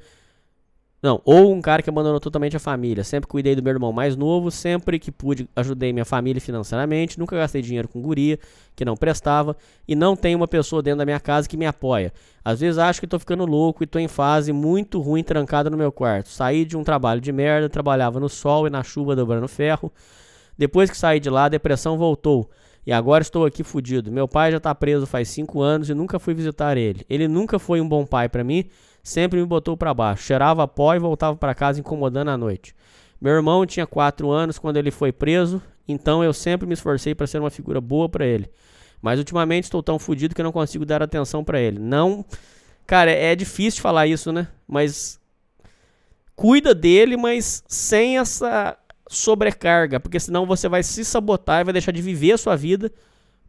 Não, 1.02 1.22
ou 1.26 1.52
um 1.52 1.60
cara 1.60 1.82
que 1.82 1.90
abandonou 1.90 2.18
totalmente 2.18 2.56
a 2.56 2.60
família. 2.60 3.04
Sempre 3.04 3.28
cuidei 3.28 3.58
do 3.58 3.64
meu 3.64 3.74
irmão 3.74 3.92
mais 3.92 4.16
novo, 4.16 4.50
sempre 4.50 4.98
que 4.98 5.12
pude 5.12 5.50
ajudei 5.54 5.92
minha 5.92 6.06
família 6.06 6.40
financeiramente, 6.40 7.20
nunca 7.20 7.36
gastei 7.36 7.62
dinheiro 7.62 7.90
com 7.90 8.02
guria 8.02 8.40
que 8.74 8.86
não 8.86 8.96
prestava 8.96 9.58
e 9.86 9.96
não 9.96 10.16
tem 10.16 10.34
uma 10.34 10.48
pessoa 10.48 10.82
dentro 10.82 11.00
da 11.00 11.06
minha 11.06 11.20
casa 11.20 11.50
que 11.50 11.58
me 11.58 11.66
apoia. 11.66 12.14
Às 12.46 12.62
vezes 12.62 12.78
acho 12.78 13.02
que 13.02 13.08
tô 13.08 13.20
ficando 13.20 13.46
louco 13.46 13.84
e 13.84 13.88
tô 13.88 14.00
em 14.00 14.08
fase 14.08 14.54
muito 14.54 15.02
ruim 15.02 15.24
trancado 15.24 15.70
no 15.70 15.76
meu 15.76 15.92
quarto. 15.92 16.30
Saí 16.30 16.64
de 16.64 16.78
um 16.78 16.86
trabalho 16.86 17.20
de 17.20 17.34
merda, 17.34 17.68
trabalhava 17.68 18.18
no 18.18 18.30
sol 18.30 18.66
e 18.66 18.70
na 18.70 18.82
chuva 18.82 19.14
dobrando 19.14 19.48
ferro. 19.48 19.92
Depois 20.58 20.90
que 20.90 20.96
saí 20.96 21.20
de 21.20 21.30
lá, 21.30 21.46
a 21.46 21.50
depressão 21.50 21.98
voltou. 21.98 22.50
E 22.86 22.92
agora 22.92 23.22
estou 23.22 23.46
aqui 23.46 23.64
fudido. 23.64 24.12
Meu 24.12 24.28
pai 24.28 24.52
já 24.52 24.60
tá 24.60 24.76
preso 24.76 25.06
faz 25.06 25.30
5 25.30 25.62
anos 25.62 25.90
e 25.90 25.94
nunca 25.94 26.20
fui 26.20 26.34
visitar 26.34 26.78
ele. 26.78 27.06
Ele 27.10 27.28
nunca 27.28 27.58
foi 27.58 27.80
um 27.80 27.88
bom 27.88 28.06
pai 28.06 28.28
pra 28.28 28.44
mim, 28.44 28.66
sempre 29.02 29.40
me 29.40 29.46
botou 29.46 29.78
pra 29.78 29.94
baixo. 29.94 30.24
Cheirava 30.24 30.68
pó 30.68 30.94
e 30.94 31.00
voltava 31.00 31.38
pra 31.38 31.56
casa 31.56 31.80
incomodando 31.80 32.30
à 32.30 32.38
noite. 32.38 32.76
Meu 33.22 33.34
irmão 33.34 33.66
tinha 33.66 33.88
4 33.88 34.30
anos 34.30 34.60
quando 34.60 34.78
ele 34.78 34.92
foi 34.92 35.14
preso, 35.14 35.62
então 35.88 36.24
eu 36.24 36.34
sempre 36.34 36.68
me 36.68 36.74
esforcei 36.74 37.16
pra 37.16 37.26
ser 37.26 37.40
uma 37.40 37.50
figura 37.50 37.80
boa 37.80 38.10
pra 38.10 38.26
ele. 38.26 38.50
Mas 39.02 39.18
ultimamente 39.18 39.66
estou 39.66 39.82
tão 39.82 39.98
fudido 39.98 40.36
que 40.36 40.44
não 40.44 40.52
consigo 40.52 40.86
dar 40.86 41.02
atenção 41.02 41.44
pra 41.44 41.60
ele. 41.60 41.80
Não. 41.80 42.26
Cara, 42.86 43.12
é 43.12 43.34
difícil 43.36 43.82
falar 43.82 44.08
isso, 44.08 44.32
né? 44.32 44.48
Mas 44.68 45.20
cuida 46.36 46.74
dele, 46.76 47.16
mas 47.16 47.64
sem 47.68 48.18
essa 48.18 48.78
sobrecarga, 49.16 50.00
porque 50.00 50.20
senão 50.20 50.46
você 50.46 50.68
vai 50.68 50.84
se 50.84 51.04
sabotar 51.06 51.62
e 51.62 51.64
vai 51.64 51.74
deixar 51.74 51.92
de 51.92 52.02
viver 52.02 52.34
a 52.34 52.38
sua 52.38 52.56
vida 52.56 52.92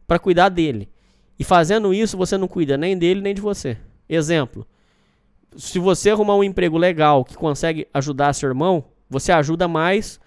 para 0.07 0.19
cuidar 0.19 0.49
dele. 0.49 0.89
E 1.37 1.43
fazendo 1.43 1.93
isso, 1.93 2.17
você 2.17 2.37
não 2.37 2.47
cuida 2.47 2.77
nem 2.77 2.97
dele 2.97 3.21
nem 3.21 3.33
de 3.33 3.41
você. 3.41 3.77
Exemplo: 4.07 4.65
se 5.55 5.79
você 5.79 6.09
arrumar 6.11 6.35
um 6.35 6.43
emprego 6.43 6.77
legal 6.77 7.25
que 7.25 7.35
consegue 7.35 7.87
ajudar 7.93 8.33
seu 8.33 8.47
irmão, 8.49 8.85
você 9.09 9.31
ajuda 9.31 9.67
mais 9.67 10.19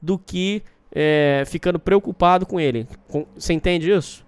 do 0.00 0.18
que 0.18 0.62
é, 0.92 1.44
ficando 1.46 1.78
preocupado 1.78 2.46
com 2.46 2.58
ele. 2.58 2.88
Com- 3.08 3.26
você 3.36 3.52
entende 3.52 3.90
isso? 3.90 4.24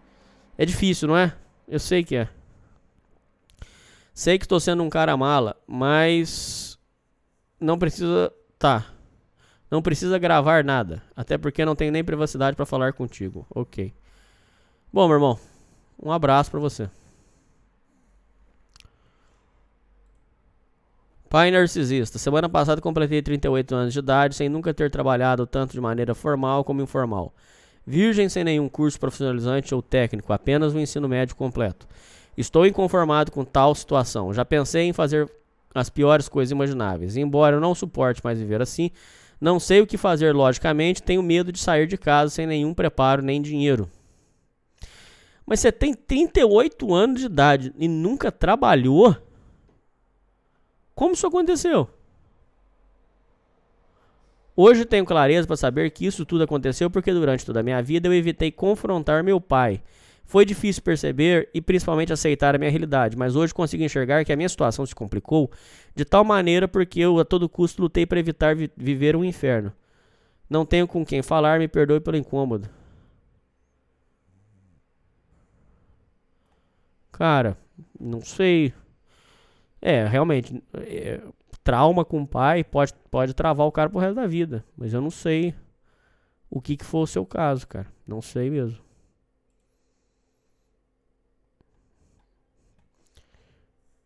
É 0.57 0.65
difícil, 0.65 1.09
não 1.09 1.17
é? 1.17 1.33
Eu 1.67 1.79
sei 1.79 2.05
que 2.05 2.17
é. 2.17 2.29
Sei 4.13 4.39
que 4.39 4.45
estou 4.45 4.59
sendo 4.59 4.83
um 4.83 4.91
cara 4.91 5.17
mala, 5.17 5.57
mas 5.67 6.79
não 7.61 7.79
precisa. 7.79 8.33
Tá. 8.59 8.87
Não 9.71 9.83
precisa 9.83 10.19
gravar 10.19 10.65
nada, 10.65 11.03
até 11.15 11.37
porque 11.37 11.65
não 11.65 11.77
tenho 11.77 11.93
nem 11.93 12.03
privacidade 12.03 12.57
pra 12.57 12.65
falar 12.65 12.93
contigo. 12.93 13.47
Ok. 13.51 13.93
Bom, 14.93 15.07
meu 15.07 15.17
irmão, 15.17 15.39
um 16.03 16.11
abraço 16.11 16.51
pra 16.51 16.59
você. 16.59 16.89
Pai 21.29 21.51
narcisista. 21.51 22.19
Semana 22.19 22.49
passada 22.49 22.81
completei 22.81 23.21
38 23.21 23.75
anos 23.75 23.93
de 23.93 23.99
idade 23.99 24.35
sem 24.35 24.49
nunca 24.49 24.73
ter 24.73 24.91
trabalhado 24.91 25.47
tanto 25.47 25.73
de 25.73 25.81
maneira 25.81 26.15
formal 26.15 26.65
como 26.65 26.81
informal. 26.81 27.35
Virgem 27.87 28.31
sem 28.31 28.43
nenhum 28.45 28.69
curso 28.69 28.99
profissionalizante 28.99 29.75
ou 29.75 29.83
técnico, 29.83 30.33
apenas 30.33 30.75
o 30.75 30.79
ensino 30.79 31.07
médio 31.07 31.37
completo. 31.37 31.87
Estou 32.37 32.67
inconformado 32.67 33.31
com 33.31 33.45
tal 33.45 33.75
situação. 33.75 34.33
Já 34.33 34.45
pensei 34.45 34.85
em 34.85 34.93
fazer 34.95 35.31
as 35.75 35.91
piores 35.91 36.29
coisas 36.29 36.51
imagináveis. 36.51 37.17
Embora 37.17 37.57
eu 37.57 37.61
não 37.61 37.75
suporte 37.75 38.23
mais 38.25 38.39
viver 38.39 38.63
assim, 38.63 38.91
não 39.41 39.61
sei 39.61 39.81
o 39.81 39.87
que 39.87 39.97
fazer 39.97 40.35
logicamente, 40.35 41.03
tenho 41.03 41.23
medo 41.23 41.53
de 41.53 41.59
sair 41.59 41.87
de 41.87 41.97
casa 41.97 42.31
sem 42.31 42.47
nenhum 42.47 42.75
preparo 42.75 43.23
nem 43.23 43.41
dinheiro. 43.41 43.89
Mas 45.47 45.61
você 45.61 45.73
tem 45.73 45.95
38 45.95 46.95
anos 46.95 47.21
de 47.21 47.27
idade 47.27 47.73
e 47.79 47.89
nunca 47.89 48.31
trabalhou? 48.31 49.17
Como 50.95 51.15
isso 51.15 51.27
aconteceu? 51.27 51.89
Hoje 54.55 54.85
tenho 54.85 55.07
clareza 55.07 55.47
para 55.47 55.57
saber 55.57 55.91
que 55.93 56.05
isso 56.05 56.27
tudo 56.27 56.43
aconteceu 56.43 56.91
porque 56.91 57.13
durante 57.13 57.47
toda 57.47 57.61
a 57.61 57.63
minha 57.63 57.81
vida 57.81 58.09
eu 58.09 58.13
evitei 58.13 58.51
confrontar 58.51 59.23
meu 59.23 59.41
pai. 59.41 59.81
Foi 60.29 60.45
difícil 60.45 60.83
perceber 60.83 61.51
e 61.55 61.61
principalmente 61.63 62.13
aceitar 62.13 62.55
a 62.55 62.59
minha 62.59 62.71
realidade, 62.71 63.17
mas 63.17 63.35
hoje 63.35 63.55
consigo 63.55 63.83
enxergar 63.83 64.25
que 64.25 64.33
a 64.33 64.37
minha 64.37 64.49
situação 64.49 64.87
se 64.87 64.95
complicou 64.95 65.51
de 65.97 66.05
tal 66.05 66.23
maneira 66.25 66.69
porque 66.69 67.01
eu 67.01 67.19
a 67.19 67.25
todo 67.25 67.49
custo 67.49 67.83
lutei 67.83 68.07
para 68.07 68.21
evitar 68.21 68.55
vi- 68.55 68.71
viver 68.77 69.17
um 69.17 69.25
inferno. 69.25 69.73
Não 70.51 70.67
tenho 70.67 70.89
com 70.89 71.05
quem 71.07 71.23
falar, 71.23 71.59
me 71.59 71.69
perdoe 71.69 72.01
pelo 72.01 72.17
incômodo. 72.19 72.69
Cara, 77.13 77.57
não 77.99 78.21
sei. 78.23 78.73
É, 79.81 80.05
realmente, 80.07 80.63
é, 80.75 81.21
trauma 81.63 82.05
com 82.05 82.23
o 82.23 82.27
pai 82.27 82.65
pode, 82.65 82.93
pode 83.11 83.35
travar 83.35 83.67
o 83.67 83.73
cara 83.73 83.89
pro 83.89 83.99
resto 84.01 84.17
da 84.17 84.27
vida. 84.27 84.65
Mas 84.77 84.93
eu 84.93 85.01
não 85.01 85.11
sei 85.11 85.55
o 86.51 86.61
que, 86.61 86.77
que 86.77 86.85
foi 86.85 87.03
o 87.03 87.07
seu 87.07 87.27
caso, 87.27 87.67
cara. 87.69 87.89
Não 88.07 88.23
sei 88.23 88.51
mesmo. 88.51 88.79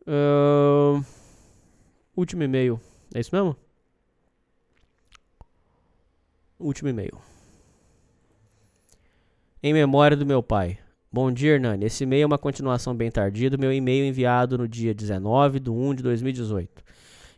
Ahn, 0.06 1.04
último 2.16 2.42
e-mail. 2.42 2.80
É 3.14 3.20
isso 3.20 3.34
mesmo? 3.34 3.56
Último 6.58 6.88
e-mail. 6.88 7.18
Em 9.62 9.72
memória 9.72 10.16
do 10.16 10.26
meu 10.26 10.42
pai. 10.42 10.78
Bom 11.12 11.30
dia, 11.30 11.52
Hernani. 11.54 11.84
Esse 11.84 12.04
e-mail 12.04 12.24
é 12.24 12.26
uma 12.26 12.38
continuação 12.38 12.96
bem 12.96 13.10
tardia 13.10 13.48
do 13.48 13.58
meu 13.58 13.72
e-mail 13.72 14.04
enviado 14.04 14.58
no 14.58 14.66
dia 14.66 14.94
19 14.94 15.60
de 15.60 15.70
1 15.70 15.94
de 15.94 16.02
2018. 16.02 16.82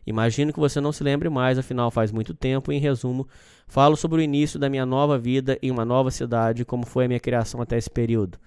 Imagino 0.06 0.52
que 0.52 0.60
você 0.60 0.80
não 0.80 0.92
se 0.92 1.02
lembre 1.02 1.28
mais, 1.28 1.58
afinal 1.58 1.90
faz 1.90 2.12
muito 2.12 2.32
tempo. 2.32 2.72
Em 2.72 2.78
resumo, 2.78 3.26
falo 3.66 3.96
sobre 3.96 4.20
o 4.20 4.22
início 4.22 4.58
da 4.58 4.70
minha 4.70 4.86
nova 4.86 5.18
vida 5.18 5.58
em 5.60 5.70
uma 5.70 5.84
nova 5.84 6.10
cidade 6.10 6.64
como 6.64 6.86
foi 6.86 7.04
a 7.04 7.08
minha 7.08 7.20
criação 7.20 7.60
até 7.60 7.76
esse 7.76 7.90
período. 7.90 8.38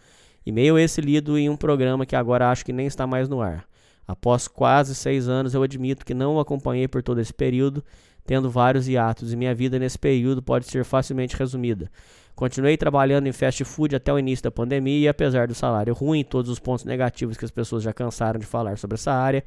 E-mail 0.45 0.77
esse 0.79 1.01
lido 1.01 1.37
em 1.37 1.49
um 1.49 1.57
programa 1.57 2.05
que 2.05 2.15
agora 2.15 2.49
acho 2.49 2.65
que 2.65 2.73
nem 2.73 2.87
está 2.87 3.05
mais 3.05 3.27
no 3.27 3.41
ar. 3.41 3.67
Após 4.07 4.47
quase 4.47 4.95
seis 4.95 5.27
anos, 5.27 5.53
eu 5.53 5.61
admito 5.61 6.05
que 6.05 6.13
não 6.13 6.35
o 6.35 6.39
acompanhei 6.39 6.87
por 6.87 7.03
todo 7.03 7.19
esse 7.19 7.33
período. 7.33 7.83
tendo 8.25 8.49
vários 8.49 8.89
hiatos, 8.89 9.31
e 9.31 9.37
minha 9.37 9.55
vida 9.55 9.79
nesse 9.79 9.97
período 9.97 10.41
pode 10.41 10.65
ser 10.65 10.83
facilmente 10.83 11.35
resumida. 11.37 11.89
Continuei 12.35 12.75
trabalhando 12.75 13.25
em 13.25 13.31
fast 13.31 13.63
food 13.63 13.95
até 13.95 14.11
o 14.11 14.19
início 14.19 14.43
da 14.43 14.51
pandemia 14.51 14.99
e 14.99 15.07
apesar 15.07 15.47
do 15.47 15.55
salário 15.55 15.93
ruim 15.93 16.19
e 16.19 16.23
todos 16.25 16.51
os 16.51 16.59
pontos 16.59 16.83
negativos 16.83 17.37
que 17.37 17.45
as 17.45 17.51
pessoas 17.51 17.83
já 17.83 17.93
cansaram 17.93 18.37
de 18.37 18.45
falar 18.45 18.77
sobre 18.77 18.95
essa 18.95 19.13
área, 19.13 19.45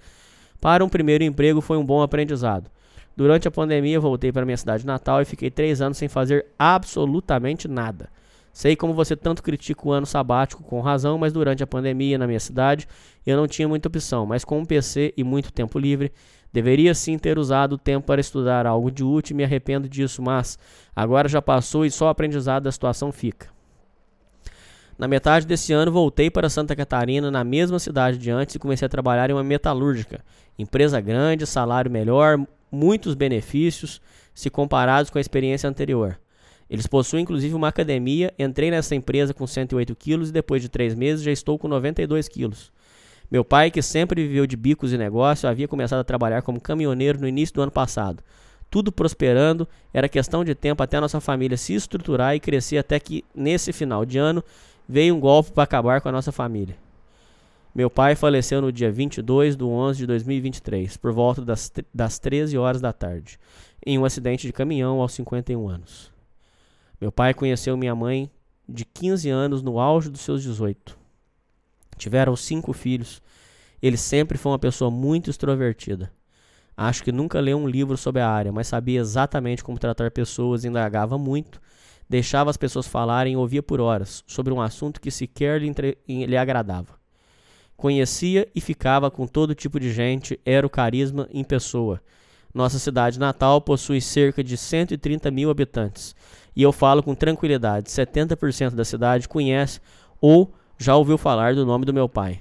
para 0.60 0.82
um 0.84 0.88
primeiro 0.88 1.22
emprego 1.22 1.60
foi 1.60 1.76
um 1.76 1.84
bom 1.84 2.00
aprendizado. 2.02 2.70
Durante 3.14 3.46
a 3.46 3.50
pandemia 3.50 4.00
voltei 4.00 4.32
para 4.32 4.46
minha 4.46 4.56
cidade 4.56 4.86
natal 4.86 5.20
e 5.20 5.26
fiquei 5.26 5.50
três 5.50 5.82
anos 5.82 5.98
sem 5.98 6.08
fazer 6.08 6.46
absolutamente 6.58 7.68
nada. 7.68 8.08
Sei 8.60 8.76
como 8.76 8.92
você 8.92 9.16
tanto 9.16 9.42
critica 9.42 9.88
o 9.88 9.90
ano 9.90 10.04
sabático 10.04 10.62
com 10.62 10.82
razão, 10.82 11.16
mas 11.16 11.32
durante 11.32 11.62
a 11.62 11.66
pandemia 11.66 12.18
na 12.18 12.26
minha 12.26 12.38
cidade 12.38 12.86
eu 13.26 13.34
não 13.34 13.48
tinha 13.48 13.66
muita 13.66 13.88
opção, 13.88 14.26
mas 14.26 14.44
com 14.44 14.58
um 14.58 14.66
PC 14.66 15.14
e 15.16 15.24
muito 15.24 15.50
tempo 15.50 15.78
livre, 15.78 16.12
deveria 16.52 16.92
sim 16.92 17.16
ter 17.16 17.38
usado 17.38 17.72
o 17.72 17.78
tempo 17.78 18.06
para 18.06 18.20
estudar 18.20 18.66
algo 18.66 18.90
de 18.90 19.02
útil 19.02 19.32
e 19.32 19.36
me 19.38 19.44
arrependo 19.44 19.88
disso, 19.88 20.20
mas 20.20 20.58
agora 20.94 21.26
já 21.26 21.40
passou 21.40 21.86
e 21.86 21.90
só 21.90 22.10
aprendizado 22.10 22.64
da 22.64 22.70
situação 22.70 23.10
fica. 23.10 23.48
Na 24.98 25.08
metade 25.08 25.46
desse 25.46 25.72
ano 25.72 25.90
voltei 25.90 26.30
para 26.30 26.50
Santa 26.50 26.76
Catarina, 26.76 27.30
na 27.30 27.42
mesma 27.42 27.78
cidade 27.78 28.18
de 28.18 28.30
antes, 28.30 28.56
e 28.56 28.58
comecei 28.58 28.84
a 28.84 28.90
trabalhar 28.90 29.30
em 29.30 29.32
uma 29.32 29.42
metalúrgica. 29.42 30.22
Empresa 30.58 31.00
grande, 31.00 31.46
salário 31.46 31.90
melhor, 31.90 32.38
muitos 32.70 33.14
benefícios 33.14 34.02
se 34.34 34.50
comparados 34.50 35.10
com 35.10 35.16
a 35.16 35.20
experiência 35.22 35.66
anterior. 35.66 36.20
Eles 36.70 36.86
possuem 36.86 37.24
inclusive 37.24 37.52
uma 37.52 37.66
academia. 37.66 38.32
Entrei 38.38 38.70
nessa 38.70 38.94
empresa 38.94 39.34
com 39.34 39.44
108 39.44 39.96
quilos 39.96 40.28
e 40.28 40.32
depois 40.32 40.62
de 40.62 40.68
três 40.68 40.94
meses 40.94 41.24
já 41.24 41.32
estou 41.32 41.58
com 41.58 41.66
92 41.66 42.28
quilos. 42.28 42.72
Meu 43.28 43.44
pai, 43.44 43.70
que 43.70 43.82
sempre 43.82 44.26
viveu 44.26 44.46
de 44.46 44.56
bicos 44.56 44.92
e 44.92 44.98
negócio, 44.98 45.48
havia 45.48 45.66
começado 45.66 45.98
a 45.98 46.04
trabalhar 46.04 46.42
como 46.42 46.60
caminhoneiro 46.60 47.20
no 47.20 47.26
início 47.26 47.54
do 47.54 47.62
ano 47.62 47.72
passado. 47.72 48.22
Tudo 48.70 48.92
prosperando, 48.92 49.66
era 49.92 50.08
questão 50.08 50.44
de 50.44 50.54
tempo 50.54 50.80
até 50.80 50.96
a 50.96 51.00
nossa 51.00 51.20
família 51.20 51.56
se 51.56 51.74
estruturar 51.74 52.36
e 52.36 52.40
crescer 52.40 52.78
até 52.78 53.00
que, 53.00 53.24
nesse 53.34 53.72
final 53.72 54.04
de 54.04 54.18
ano, 54.18 54.44
veio 54.88 55.14
um 55.14 55.20
golpe 55.20 55.50
para 55.50 55.64
acabar 55.64 56.00
com 56.00 56.08
a 56.08 56.12
nossa 56.12 56.30
família. 56.30 56.76
Meu 57.74 57.90
pai 57.90 58.14
faleceu 58.14 58.60
no 58.60 58.72
dia 58.72 58.90
22 58.90 59.56
de 59.56 59.64
11 59.64 59.98
de 59.98 60.06
2023, 60.06 60.96
por 60.96 61.12
volta 61.12 61.42
das, 61.42 61.72
das 61.92 62.18
13 62.18 62.58
horas 62.58 62.80
da 62.80 62.92
tarde, 62.92 63.38
em 63.84 63.98
um 63.98 64.04
acidente 64.04 64.46
de 64.46 64.52
caminhão 64.52 65.00
aos 65.00 65.12
51 65.12 65.68
anos. 65.68 66.19
Meu 67.00 67.10
pai 67.10 67.32
conheceu 67.32 67.76
minha 67.76 67.94
mãe 67.94 68.30
de 68.68 68.84
15 68.84 69.30
anos 69.30 69.62
no 69.62 69.80
auge 69.80 70.10
dos 70.10 70.20
seus 70.20 70.42
18. 70.42 70.98
Tiveram 71.96 72.36
cinco 72.36 72.72
filhos. 72.72 73.22
Ele 73.80 73.96
sempre 73.96 74.36
foi 74.36 74.52
uma 74.52 74.58
pessoa 74.58 74.90
muito 74.90 75.30
extrovertida. 75.30 76.12
Acho 76.76 77.02
que 77.02 77.12
nunca 77.12 77.40
leu 77.40 77.58
um 77.58 77.68
livro 77.68 77.96
sobre 77.96 78.22
a 78.22 78.28
área, 78.28 78.52
mas 78.52 78.66
sabia 78.66 79.00
exatamente 79.00 79.64
como 79.64 79.78
tratar 79.78 80.10
pessoas, 80.10 80.64
indagava 80.64 81.18
muito, 81.18 81.60
deixava 82.08 82.50
as 82.50 82.56
pessoas 82.56 82.86
falarem 82.86 83.34
e 83.34 83.36
ouvia 83.36 83.62
por 83.62 83.80
horas 83.80 84.22
sobre 84.26 84.52
um 84.52 84.60
assunto 84.60 85.00
que 85.00 85.10
sequer 85.10 85.60
lhe, 85.60 85.68
entre... 85.68 85.98
lhe 86.06 86.36
agradava. 86.36 86.98
Conhecia 87.76 88.46
e 88.54 88.60
ficava 88.60 89.10
com 89.10 89.26
todo 89.26 89.54
tipo 89.54 89.80
de 89.80 89.90
gente, 89.90 90.38
era 90.44 90.66
o 90.66 90.70
carisma 90.70 91.28
em 91.30 91.42
pessoa. 91.42 92.00
Nossa 92.52 92.78
cidade 92.78 93.18
natal 93.18 93.60
possui 93.60 94.00
cerca 94.00 94.42
de 94.42 94.56
130 94.56 95.30
mil 95.30 95.50
habitantes. 95.50 96.14
E 96.60 96.62
eu 96.62 96.72
falo 96.72 97.02
com 97.02 97.14
tranquilidade: 97.14 97.88
70% 97.88 98.74
da 98.74 98.84
cidade 98.84 99.26
conhece 99.26 99.80
ou 100.20 100.52
já 100.76 100.94
ouviu 100.94 101.16
falar 101.16 101.54
do 101.54 101.64
nome 101.64 101.86
do 101.86 101.94
meu 101.94 102.06
pai. 102.06 102.38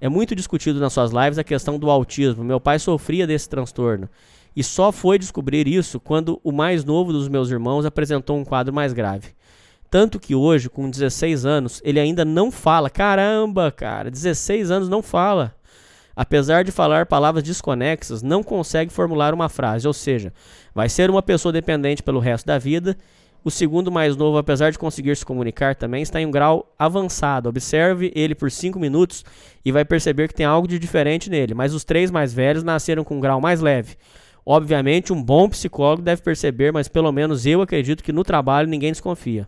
É 0.00 0.08
muito 0.08 0.34
discutido 0.34 0.80
nas 0.80 0.92
suas 0.92 1.12
lives 1.12 1.38
a 1.38 1.44
questão 1.44 1.78
do 1.78 1.88
autismo. 1.88 2.42
Meu 2.42 2.58
pai 2.58 2.80
sofria 2.80 3.28
desse 3.28 3.48
transtorno. 3.48 4.10
E 4.56 4.64
só 4.64 4.90
foi 4.90 5.20
descobrir 5.20 5.68
isso 5.68 6.00
quando 6.00 6.40
o 6.42 6.50
mais 6.50 6.84
novo 6.84 7.12
dos 7.12 7.28
meus 7.28 7.48
irmãos 7.48 7.86
apresentou 7.86 8.36
um 8.36 8.44
quadro 8.44 8.74
mais 8.74 8.92
grave. 8.92 9.28
Tanto 9.88 10.18
que 10.18 10.34
hoje, 10.34 10.68
com 10.68 10.90
16 10.90 11.46
anos, 11.46 11.80
ele 11.84 12.00
ainda 12.00 12.24
não 12.24 12.50
fala. 12.50 12.90
Caramba, 12.90 13.70
cara, 13.70 14.10
16 14.10 14.72
anos 14.72 14.88
não 14.88 15.00
fala. 15.00 15.54
Apesar 16.16 16.64
de 16.64 16.72
falar 16.72 17.06
palavras 17.06 17.44
desconexas, 17.44 18.20
não 18.20 18.42
consegue 18.42 18.92
formular 18.92 19.32
uma 19.32 19.48
frase, 19.48 19.86
ou 19.86 19.92
seja, 19.92 20.32
vai 20.74 20.88
ser 20.88 21.08
uma 21.08 21.22
pessoa 21.22 21.52
dependente 21.52 22.02
pelo 22.02 22.18
resto 22.18 22.46
da 22.46 22.58
vida. 22.58 22.96
O 23.44 23.50
segundo 23.50 23.92
mais 23.92 24.16
novo, 24.16 24.38
apesar 24.38 24.70
de 24.70 24.78
conseguir 24.78 25.14
se 25.14 25.26
comunicar 25.26 25.74
também, 25.74 26.02
está 26.02 26.18
em 26.18 26.24
um 26.24 26.30
grau 26.30 26.74
avançado. 26.78 27.50
Observe 27.50 28.10
ele 28.14 28.34
por 28.34 28.50
5 28.50 28.80
minutos 28.80 29.22
e 29.62 29.70
vai 29.70 29.84
perceber 29.84 30.28
que 30.28 30.34
tem 30.34 30.46
algo 30.46 30.66
de 30.66 30.78
diferente 30.78 31.28
nele. 31.28 31.52
Mas 31.52 31.74
os 31.74 31.84
três 31.84 32.10
mais 32.10 32.32
velhos 32.32 32.62
nasceram 32.62 33.04
com 33.04 33.18
um 33.18 33.20
grau 33.20 33.42
mais 33.42 33.60
leve. 33.60 33.96
Obviamente, 34.46 35.12
um 35.12 35.22
bom 35.22 35.46
psicólogo 35.46 36.00
deve 36.00 36.22
perceber, 36.22 36.72
mas 36.72 36.88
pelo 36.88 37.12
menos 37.12 37.44
eu 37.44 37.60
acredito 37.60 38.02
que 38.02 38.12
no 38.12 38.24
trabalho 38.24 38.66
ninguém 38.66 38.92
desconfia. 38.92 39.46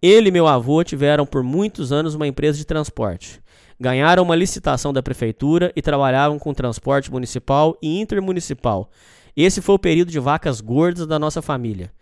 Ele 0.00 0.30
e 0.30 0.32
meu 0.32 0.48
avô 0.48 0.82
tiveram 0.82 1.24
por 1.24 1.44
muitos 1.44 1.92
anos 1.92 2.16
uma 2.16 2.26
empresa 2.26 2.58
de 2.58 2.64
transporte. 2.64 3.40
Ganharam 3.78 4.24
uma 4.24 4.34
licitação 4.34 4.92
da 4.92 5.02
prefeitura 5.02 5.72
e 5.76 5.82
trabalhavam 5.82 6.40
com 6.40 6.52
transporte 6.52 7.08
municipal 7.08 7.78
e 7.80 8.00
intermunicipal. 8.00 8.90
Esse 9.36 9.62
foi 9.62 9.76
o 9.76 9.78
período 9.78 10.10
de 10.10 10.18
vacas 10.18 10.60
gordas 10.60 11.06
da 11.06 11.20
nossa 11.20 11.40
família. 11.40 11.92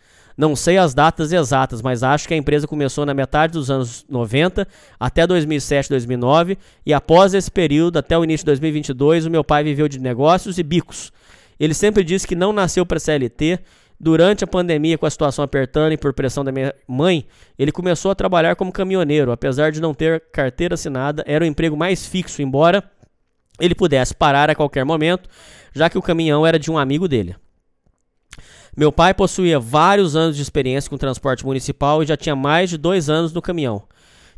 Não 0.40 0.56
sei 0.56 0.78
as 0.78 0.94
datas 0.94 1.32
exatas, 1.32 1.82
mas 1.82 2.02
acho 2.02 2.26
que 2.26 2.32
a 2.32 2.36
empresa 2.36 2.66
começou 2.66 3.04
na 3.04 3.12
metade 3.12 3.52
dos 3.52 3.70
anos 3.70 4.06
90 4.08 4.66
até 4.98 5.26
2007, 5.26 5.90
2009 5.90 6.56
e 6.86 6.94
após 6.94 7.34
esse 7.34 7.50
período, 7.50 7.98
até 7.98 8.16
o 8.16 8.24
início 8.24 8.44
de 8.44 8.46
2022, 8.46 9.26
o 9.26 9.30
meu 9.30 9.44
pai 9.44 9.62
viveu 9.62 9.86
de 9.86 9.98
negócios 9.98 10.58
e 10.58 10.62
bicos. 10.62 11.12
Ele 11.58 11.74
sempre 11.74 12.02
disse 12.02 12.26
que 12.26 12.34
não 12.34 12.54
nasceu 12.54 12.86
para 12.86 12.98
CLT. 12.98 13.58
Durante 14.00 14.42
a 14.42 14.46
pandemia, 14.46 14.96
com 14.96 15.04
a 15.04 15.10
situação 15.10 15.44
apertando 15.44 15.92
e 15.92 15.98
por 15.98 16.14
pressão 16.14 16.42
da 16.42 16.50
minha 16.50 16.74
mãe, 16.88 17.26
ele 17.58 17.70
começou 17.70 18.10
a 18.10 18.14
trabalhar 18.14 18.56
como 18.56 18.72
caminhoneiro. 18.72 19.32
Apesar 19.32 19.70
de 19.70 19.78
não 19.78 19.92
ter 19.92 20.22
carteira 20.32 20.72
assinada, 20.72 21.22
era 21.26 21.44
o 21.44 21.46
emprego 21.46 21.76
mais 21.76 22.06
fixo, 22.06 22.40
embora 22.40 22.82
ele 23.60 23.74
pudesse 23.74 24.14
parar 24.14 24.48
a 24.48 24.54
qualquer 24.54 24.86
momento, 24.86 25.28
já 25.74 25.90
que 25.90 25.98
o 25.98 26.02
caminhão 26.02 26.46
era 26.46 26.58
de 26.58 26.70
um 26.70 26.78
amigo 26.78 27.06
dele. 27.06 27.36
Meu 28.76 28.92
pai 28.92 29.12
possuía 29.12 29.58
vários 29.58 30.14
anos 30.14 30.36
de 30.36 30.42
experiência 30.42 30.88
com 30.88 30.96
transporte 30.96 31.44
municipal 31.44 32.02
e 32.02 32.06
já 32.06 32.16
tinha 32.16 32.36
mais 32.36 32.70
de 32.70 32.78
dois 32.78 33.10
anos 33.10 33.32
no 33.32 33.42
caminhão. 33.42 33.82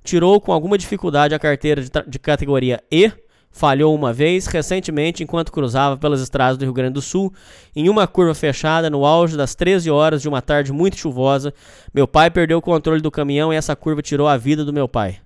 Tirou 0.02 0.40
com 0.40 0.52
alguma 0.52 0.78
dificuldade 0.78 1.34
a 1.34 1.38
carteira 1.38 1.82
de, 1.82 1.90
de 2.06 2.18
categoria 2.18 2.82
E, 2.90 3.12
falhou 3.52 3.94
uma 3.94 4.12
vez 4.12 4.46
recentemente 4.46 5.22
enquanto 5.22 5.52
cruzava 5.52 5.96
pelas 5.98 6.22
estradas 6.22 6.56
do 6.56 6.64
Rio 6.64 6.72
Grande 6.72 6.94
do 6.94 7.02
Sul, 7.02 7.32
em 7.76 7.88
uma 7.88 8.06
curva 8.06 8.34
fechada 8.34 8.88
no 8.88 9.04
auge 9.04 9.36
das 9.36 9.54
13 9.54 9.90
horas 9.90 10.22
de 10.22 10.28
uma 10.28 10.40
tarde 10.40 10.72
muito 10.72 10.96
chuvosa. 10.96 11.52
Meu 11.92 12.08
pai 12.08 12.30
perdeu 12.30 12.58
o 12.58 12.62
controle 12.62 13.02
do 13.02 13.10
caminhão 13.10 13.52
e 13.52 13.56
essa 13.56 13.76
curva 13.76 14.00
tirou 14.00 14.26
a 14.26 14.38
vida 14.38 14.64
do 14.64 14.72
meu 14.72 14.88
pai. 14.88 15.18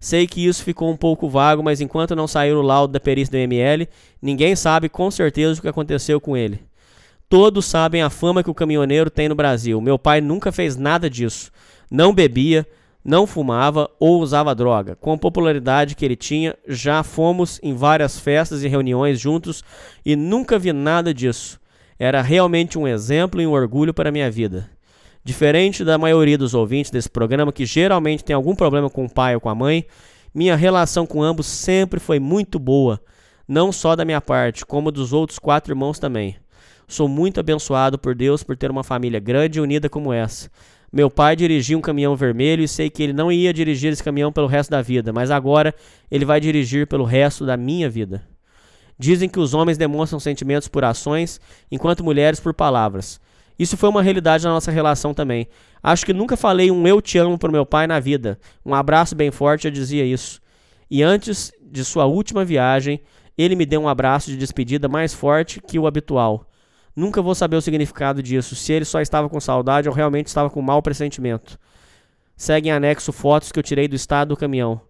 Sei 0.00 0.26
que 0.26 0.44
isso 0.44 0.62
ficou 0.62 0.90
um 0.90 0.96
pouco 0.96 1.28
vago, 1.28 1.62
mas 1.62 1.80
enquanto 1.80 2.14
não 2.14 2.28
sair 2.28 2.52
o 2.52 2.62
laudo 2.62 2.92
da 2.92 3.00
perícia 3.00 3.32
do 3.32 3.36
ML, 3.36 3.88
ninguém 4.20 4.54
sabe 4.54 4.88
com 4.88 5.10
certeza 5.10 5.58
o 5.58 5.62
que 5.62 5.68
aconteceu 5.68 6.20
com 6.20 6.36
ele. 6.36 6.67
Todos 7.28 7.66
sabem 7.66 8.00
a 8.00 8.08
fama 8.08 8.42
que 8.42 8.48
o 8.48 8.54
caminhoneiro 8.54 9.10
tem 9.10 9.28
no 9.28 9.34
Brasil. 9.34 9.78
Meu 9.82 9.98
pai 9.98 10.18
nunca 10.18 10.50
fez 10.50 10.76
nada 10.76 11.10
disso. 11.10 11.52
Não 11.90 12.14
bebia, 12.14 12.66
não 13.04 13.26
fumava 13.26 13.90
ou 14.00 14.20
usava 14.20 14.54
droga. 14.54 14.96
Com 14.96 15.12
a 15.12 15.18
popularidade 15.18 15.94
que 15.94 16.06
ele 16.06 16.16
tinha, 16.16 16.56
já 16.66 17.02
fomos 17.02 17.60
em 17.62 17.74
várias 17.74 18.18
festas 18.18 18.62
e 18.64 18.68
reuniões 18.68 19.20
juntos 19.20 19.62
e 20.06 20.16
nunca 20.16 20.58
vi 20.58 20.72
nada 20.72 21.12
disso. 21.12 21.60
Era 21.98 22.22
realmente 22.22 22.78
um 22.78 22.88
exemplo 22.88 23.42
e 23.42 23.46
um 23.46 23.52
orgulho 23.52 23.92
para 23.92 24.08
a 24.08 24.12
minha 24.12 24.30
vida. 24.30 24.70
Diferente 25.22 25.84
da 25.84 25.98
maioria 25.98 26.38
dos 26.38 26.54
ouvintes 26.54 26.90
desse 26.90 27.10
programa, 27.10 27.52
que 27.52 27.66
geralmente 27.66 28.24
tem 28.24 28.34
algum 28.34 28.54
problema 28.54 28.88
com 28.88 29.04
o 29.04 29.10
pai 29.10 29.34
ou 29.34 29.40
com 29.42 29.50
a 29.50 29.54
mãe, 29.54 29.84
minha 30.34 30.56
relação 30.56 31.04
com 31.04 31.22
ambos 31.22 31.46
sempre 31.46 32.00
foi 32.00 32.18
muito 32.18 32.58
boa, 32.58 32.98
não 33.46 33.70
só 33.70 33.94
da 33.94 34.04
minha 34.04 34.20
parte, 34.20 34.64
como 34.64 34.90
dos 34.90 35.12
outros 35.12 35.38
quatro 35.38 35.72
irmãos 35.72 35.98
também. 35.98 36.36
Sou 36.88 37.06
muito 37.06 37.38
abençoado 37.38 37.98
por 37.98 38.14
Deus 38.14 38.42
por 38.42 38.56
ter 38.56 38.70
uma 38.70 38.82
família 38.82 39.20
grande 39.20 39.58
e 39.58 39.60
unida 39.60 39.90
como 39.90 40.10
essa. 40.10 40.50
Meu 40.90 41.10
pai 41.10 41.36
dirigia 41.36 41.76
um 41.76 41.82
caminhão 41.82 42.16
vermelho 42.16 42.64
e 42.64 42.66
sei 42.66 42.88
que 42.88 43.02
ele 43.02 43.12
não 43.12 43.30
ia 43.30 43.52
dirigir 43.52 43.92
esse 43.92 44.02
caminhão 44.02 44.32
pelo 44.32 44.46
resto 44.46 44.70
da 44.70 44.80
vida, 44.80 45.12
mas 45.12 45.30
agora 45.30 45.74
ele 46.10 46.24
vai 46.24 46.40
dirigir 46.40 46.86
pelo 46.86 47.04
resto 47.04 47.44
da 47.44 47.58
minha 47.58 47.90
vida. 47.90 48.26
Dizem 48.98 49.28
que 49.28 49.38
os 49.38 49.52
homens 49.52 49.76
demonstram 49.76 50.18
sentimentos 50.18 50.66
por 50.66 50.82
ações, 50.82 51.38
enquanto 51.70 52.02
mulheres 52.02 52.40
por 52.40 52.54
palavras. 52.54 53.20
Isso 53.58 53.76
foi 53.76 53.90
uma 53.90 54.02
realidade 54.02 54.44
na 54.44 54.50
nossa 54.50 54.70
relação 54.70 55.12
também. 55.12 55.46
Acho 55.82 56.06
que 56.06 56.14
nunca 56.14 56.38
falei 56.38 56.70
um 56.70 56.86
eu 56.86 57.02
te 57.02 57.18
amo 57.18 57.36
pro 57.36 57.52
meu 57.52 57.66
pai 57.66 57.86
na 57.86 58.00
vida. 58.00 58.40
Um 58.64 58.74
abraço 58.74 59.14
bem 59.14 59.30
forte 59.30 59.66
eu 59.66 59.70
dizia 59.70 60.06
isso. 60.06 60.40
E 60.90 61.02
antes 61.02 61.52
de 61.60 61.84
sua 61.84 62.06
última 62.06 62.46
viagem, 62.46 63.02
ele 63.36 63.54
me 63.54 63.66
deu 63.66 63.82
um 63.82 63.88
abraço 63.88 64.30
de 64.30 64.38
despedida 64.38 64.88
mais 64.88 65.12
forte 65.12 65.60
que 65.60 65.78
o 65.78 65.86
habitual. 65.86 66.47
Nunca 66.98 67.22
vou 67.22 67.32
saber 67.32 67.54
o 67.54 67.62
significado 67.62 68.20
disso, 68.20 68.56
se 68.56 68.72
ele 68.72 68.84
só 68.84 69.00
estava 69.00 69.28
com 69.28 69.38
saudade 69.38 69.88
ou 69.88 69.94
realmente 69.94 70.26
estava 70.26 70.50
com 70.50 70.60
mau 70.60 70.82
pressentimento. 70.82 71.56
Segue 72.36 72.70
em 72.70 72.72
anexo 72.72 73.12
fotos 73.12 73.52
que 73.52 73.58
eu 73.60 73.62
tirei 73.62 73.86
do 73.86 73.94
estado 73.94 74.30
do 74.30 74.36
caminhão. 74.36 74.80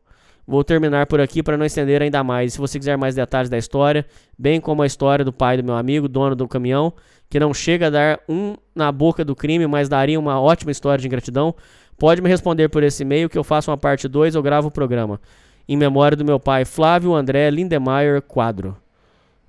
Vou 0.46 0.64
terminar 0.64 1.04
por 1.04 1.20
aqui 1.20 1.42
para 1.42 1.58
não 1.58 1.66
estender 1.66 2.00
ainda 2.00 2.24
mais. 2.24 2.54
Se 2.54 2.58
você 2.58 2.78
quiser 2.78 2.96
mais 2.96 3.14
detalhes 3.14 3.50
da 3.50 3.58
história, 3.58 4.06
bem 4.38 4.58
como 4.58 4.80
a 4.80 4.86
história 4.86 5.22
do 5.22 5.34
pai 5.34 5.58
do 5.58 5.62
meu 5.64 5.76
amigo, 5.76 6.08
dono 6.08 6.34
do 6.34 6.48
caminhão, 6.48 6.94
que 7.28 7.38
não 7.38 7.52
chega 7.52 7.88
a 7.88 7.90
dar 7.90 8.20
um 8.26 8.54
na 8.74 8.90
boca 8.90 9.22
do 9.22 9.36
crime, 9.36 9.66
mas 9.66 9.86
daria 9.86 10.18
uma 10.18 10.40
ótima 10.40 10.70
história 10.70 11.02
de 11.02 11.06
ingratidão, 11.06 11.54
pode 11.98 12.22
me 12.22 12.28
responder 12.30 12.70
por 12.70 12.82
esse 12.82 13.02
e-mail 13.02 13.28
que 13.28 13.36
eu 13.36 13.44
faço 13.44 13.70
uma 13.70 13.76
parte 13.76 14.08
2 14.08 14.34
ou 14.34 14.42
gravo 14.42 14.68
o 14.68 14.70
programa. 14.70 15.20
Em 15.68 15.76
memória 15.76 16.16
do 16.16 16.24
meu 16.24 16.40
pai 16.40 16.64
Flávio 16.64 17.14
André 17.14 17.50
Lindemeyer 17.50 18.22
Quadro. 18.22 18.78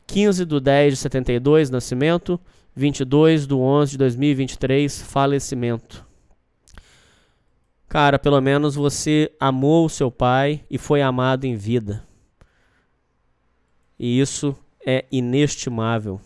15 0.10 0.44
de 0.44 0.60
10 0.60 0.94
de 0.94 1.00
72, 1.00 1.70
nascimento. 1.70 2.40
22 2.76 3.46
de 3.46 3.54
11 3.54 3.92
de 3.92 3.98
2023, 3.98 5.02
falecimento. 5.04 6.06
Cara, 7.88 8.18
pelo 8.18 8.40
menos 8.42 8.76
você 8.76 9.32
amou 9.40 9.86
o 9.86 9.90
seu 9.90 10.10
pai 10.10 10.64
e 10.70 10.78
foi 10.78 11.02
amado 11.02 11.46
em 11.46 11.56
vida. 11.56 12.04
E 14.00 14.20
isso 14.20 14.56
é 14.86 15.06
inestimável. 15.12 16.20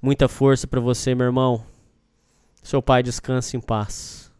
Muita 0.00 0.28
força 0.28 0.66
para 0.66 0.80
você, 0.80 1.14
meu 1.14 1.26
irmão. 1.26 1.64
Seu 2.62 2.82
pai 2.82 3.02
descanse 3.02 3.56
em 3.56 3.60
paz. 3.60 4.30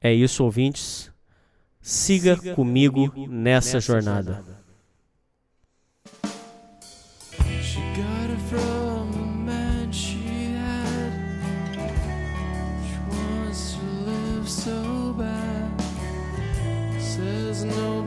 É 0.00 0.12
isso, 0.12 0.44
ouvintes. 0.44 1.10
Siga, 1.80 2.36
comigo, 2.54 3.12
nessa, 3.28 3.80
jornada. 3.80 4.61
She 7.72 7.80
got 7.80 8.28
it 8.28 8.38
from 8.50 9.12
the 9.12 9.18
man 9.18 9.90
she 9.92 10.52
had. 10.52 11.12
She 12.84 12.98
wants 13.08 13.76
to 13.76 13.84
live 14.10 14.46
so 14.46 15.14
bad. 15.14 15.80
Says 17.00 17.64
nobody. 17.64 18.02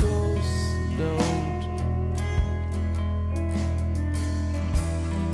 Ghosts 0.00 0.74
don't. 0.98 1.62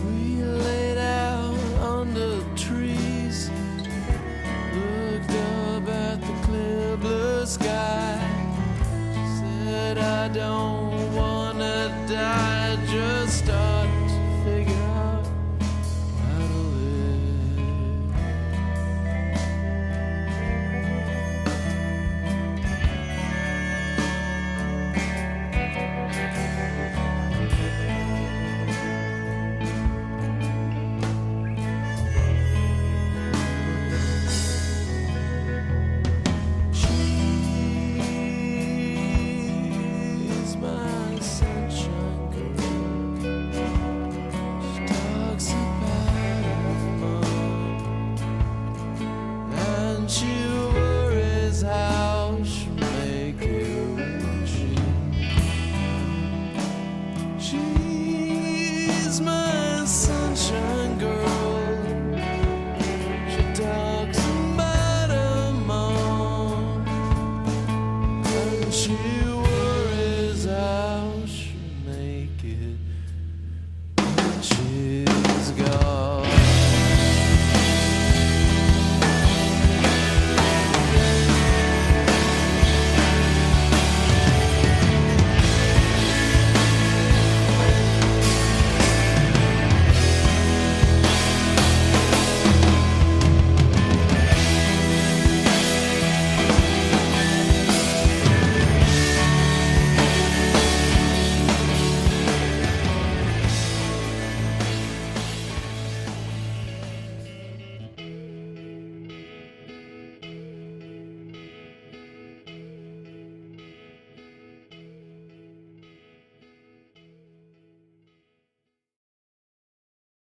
We 0.05 0.43
laid 0.43 0.99
out 0.99 1.59
under 1.81 2.43
trees, 2.55 3.51
looked 4.75 5.31
up 5.31 5.89
at 5.89 6.21
the 6.21 6.47
clear 6.47 6.97
blue 6.97 7.47
sky. 7.47 8.21
She 9.15 9.25
said, 9.39 9.99
I 9.99 10.29
don't 10.29 10.86
die. 12.07 12.56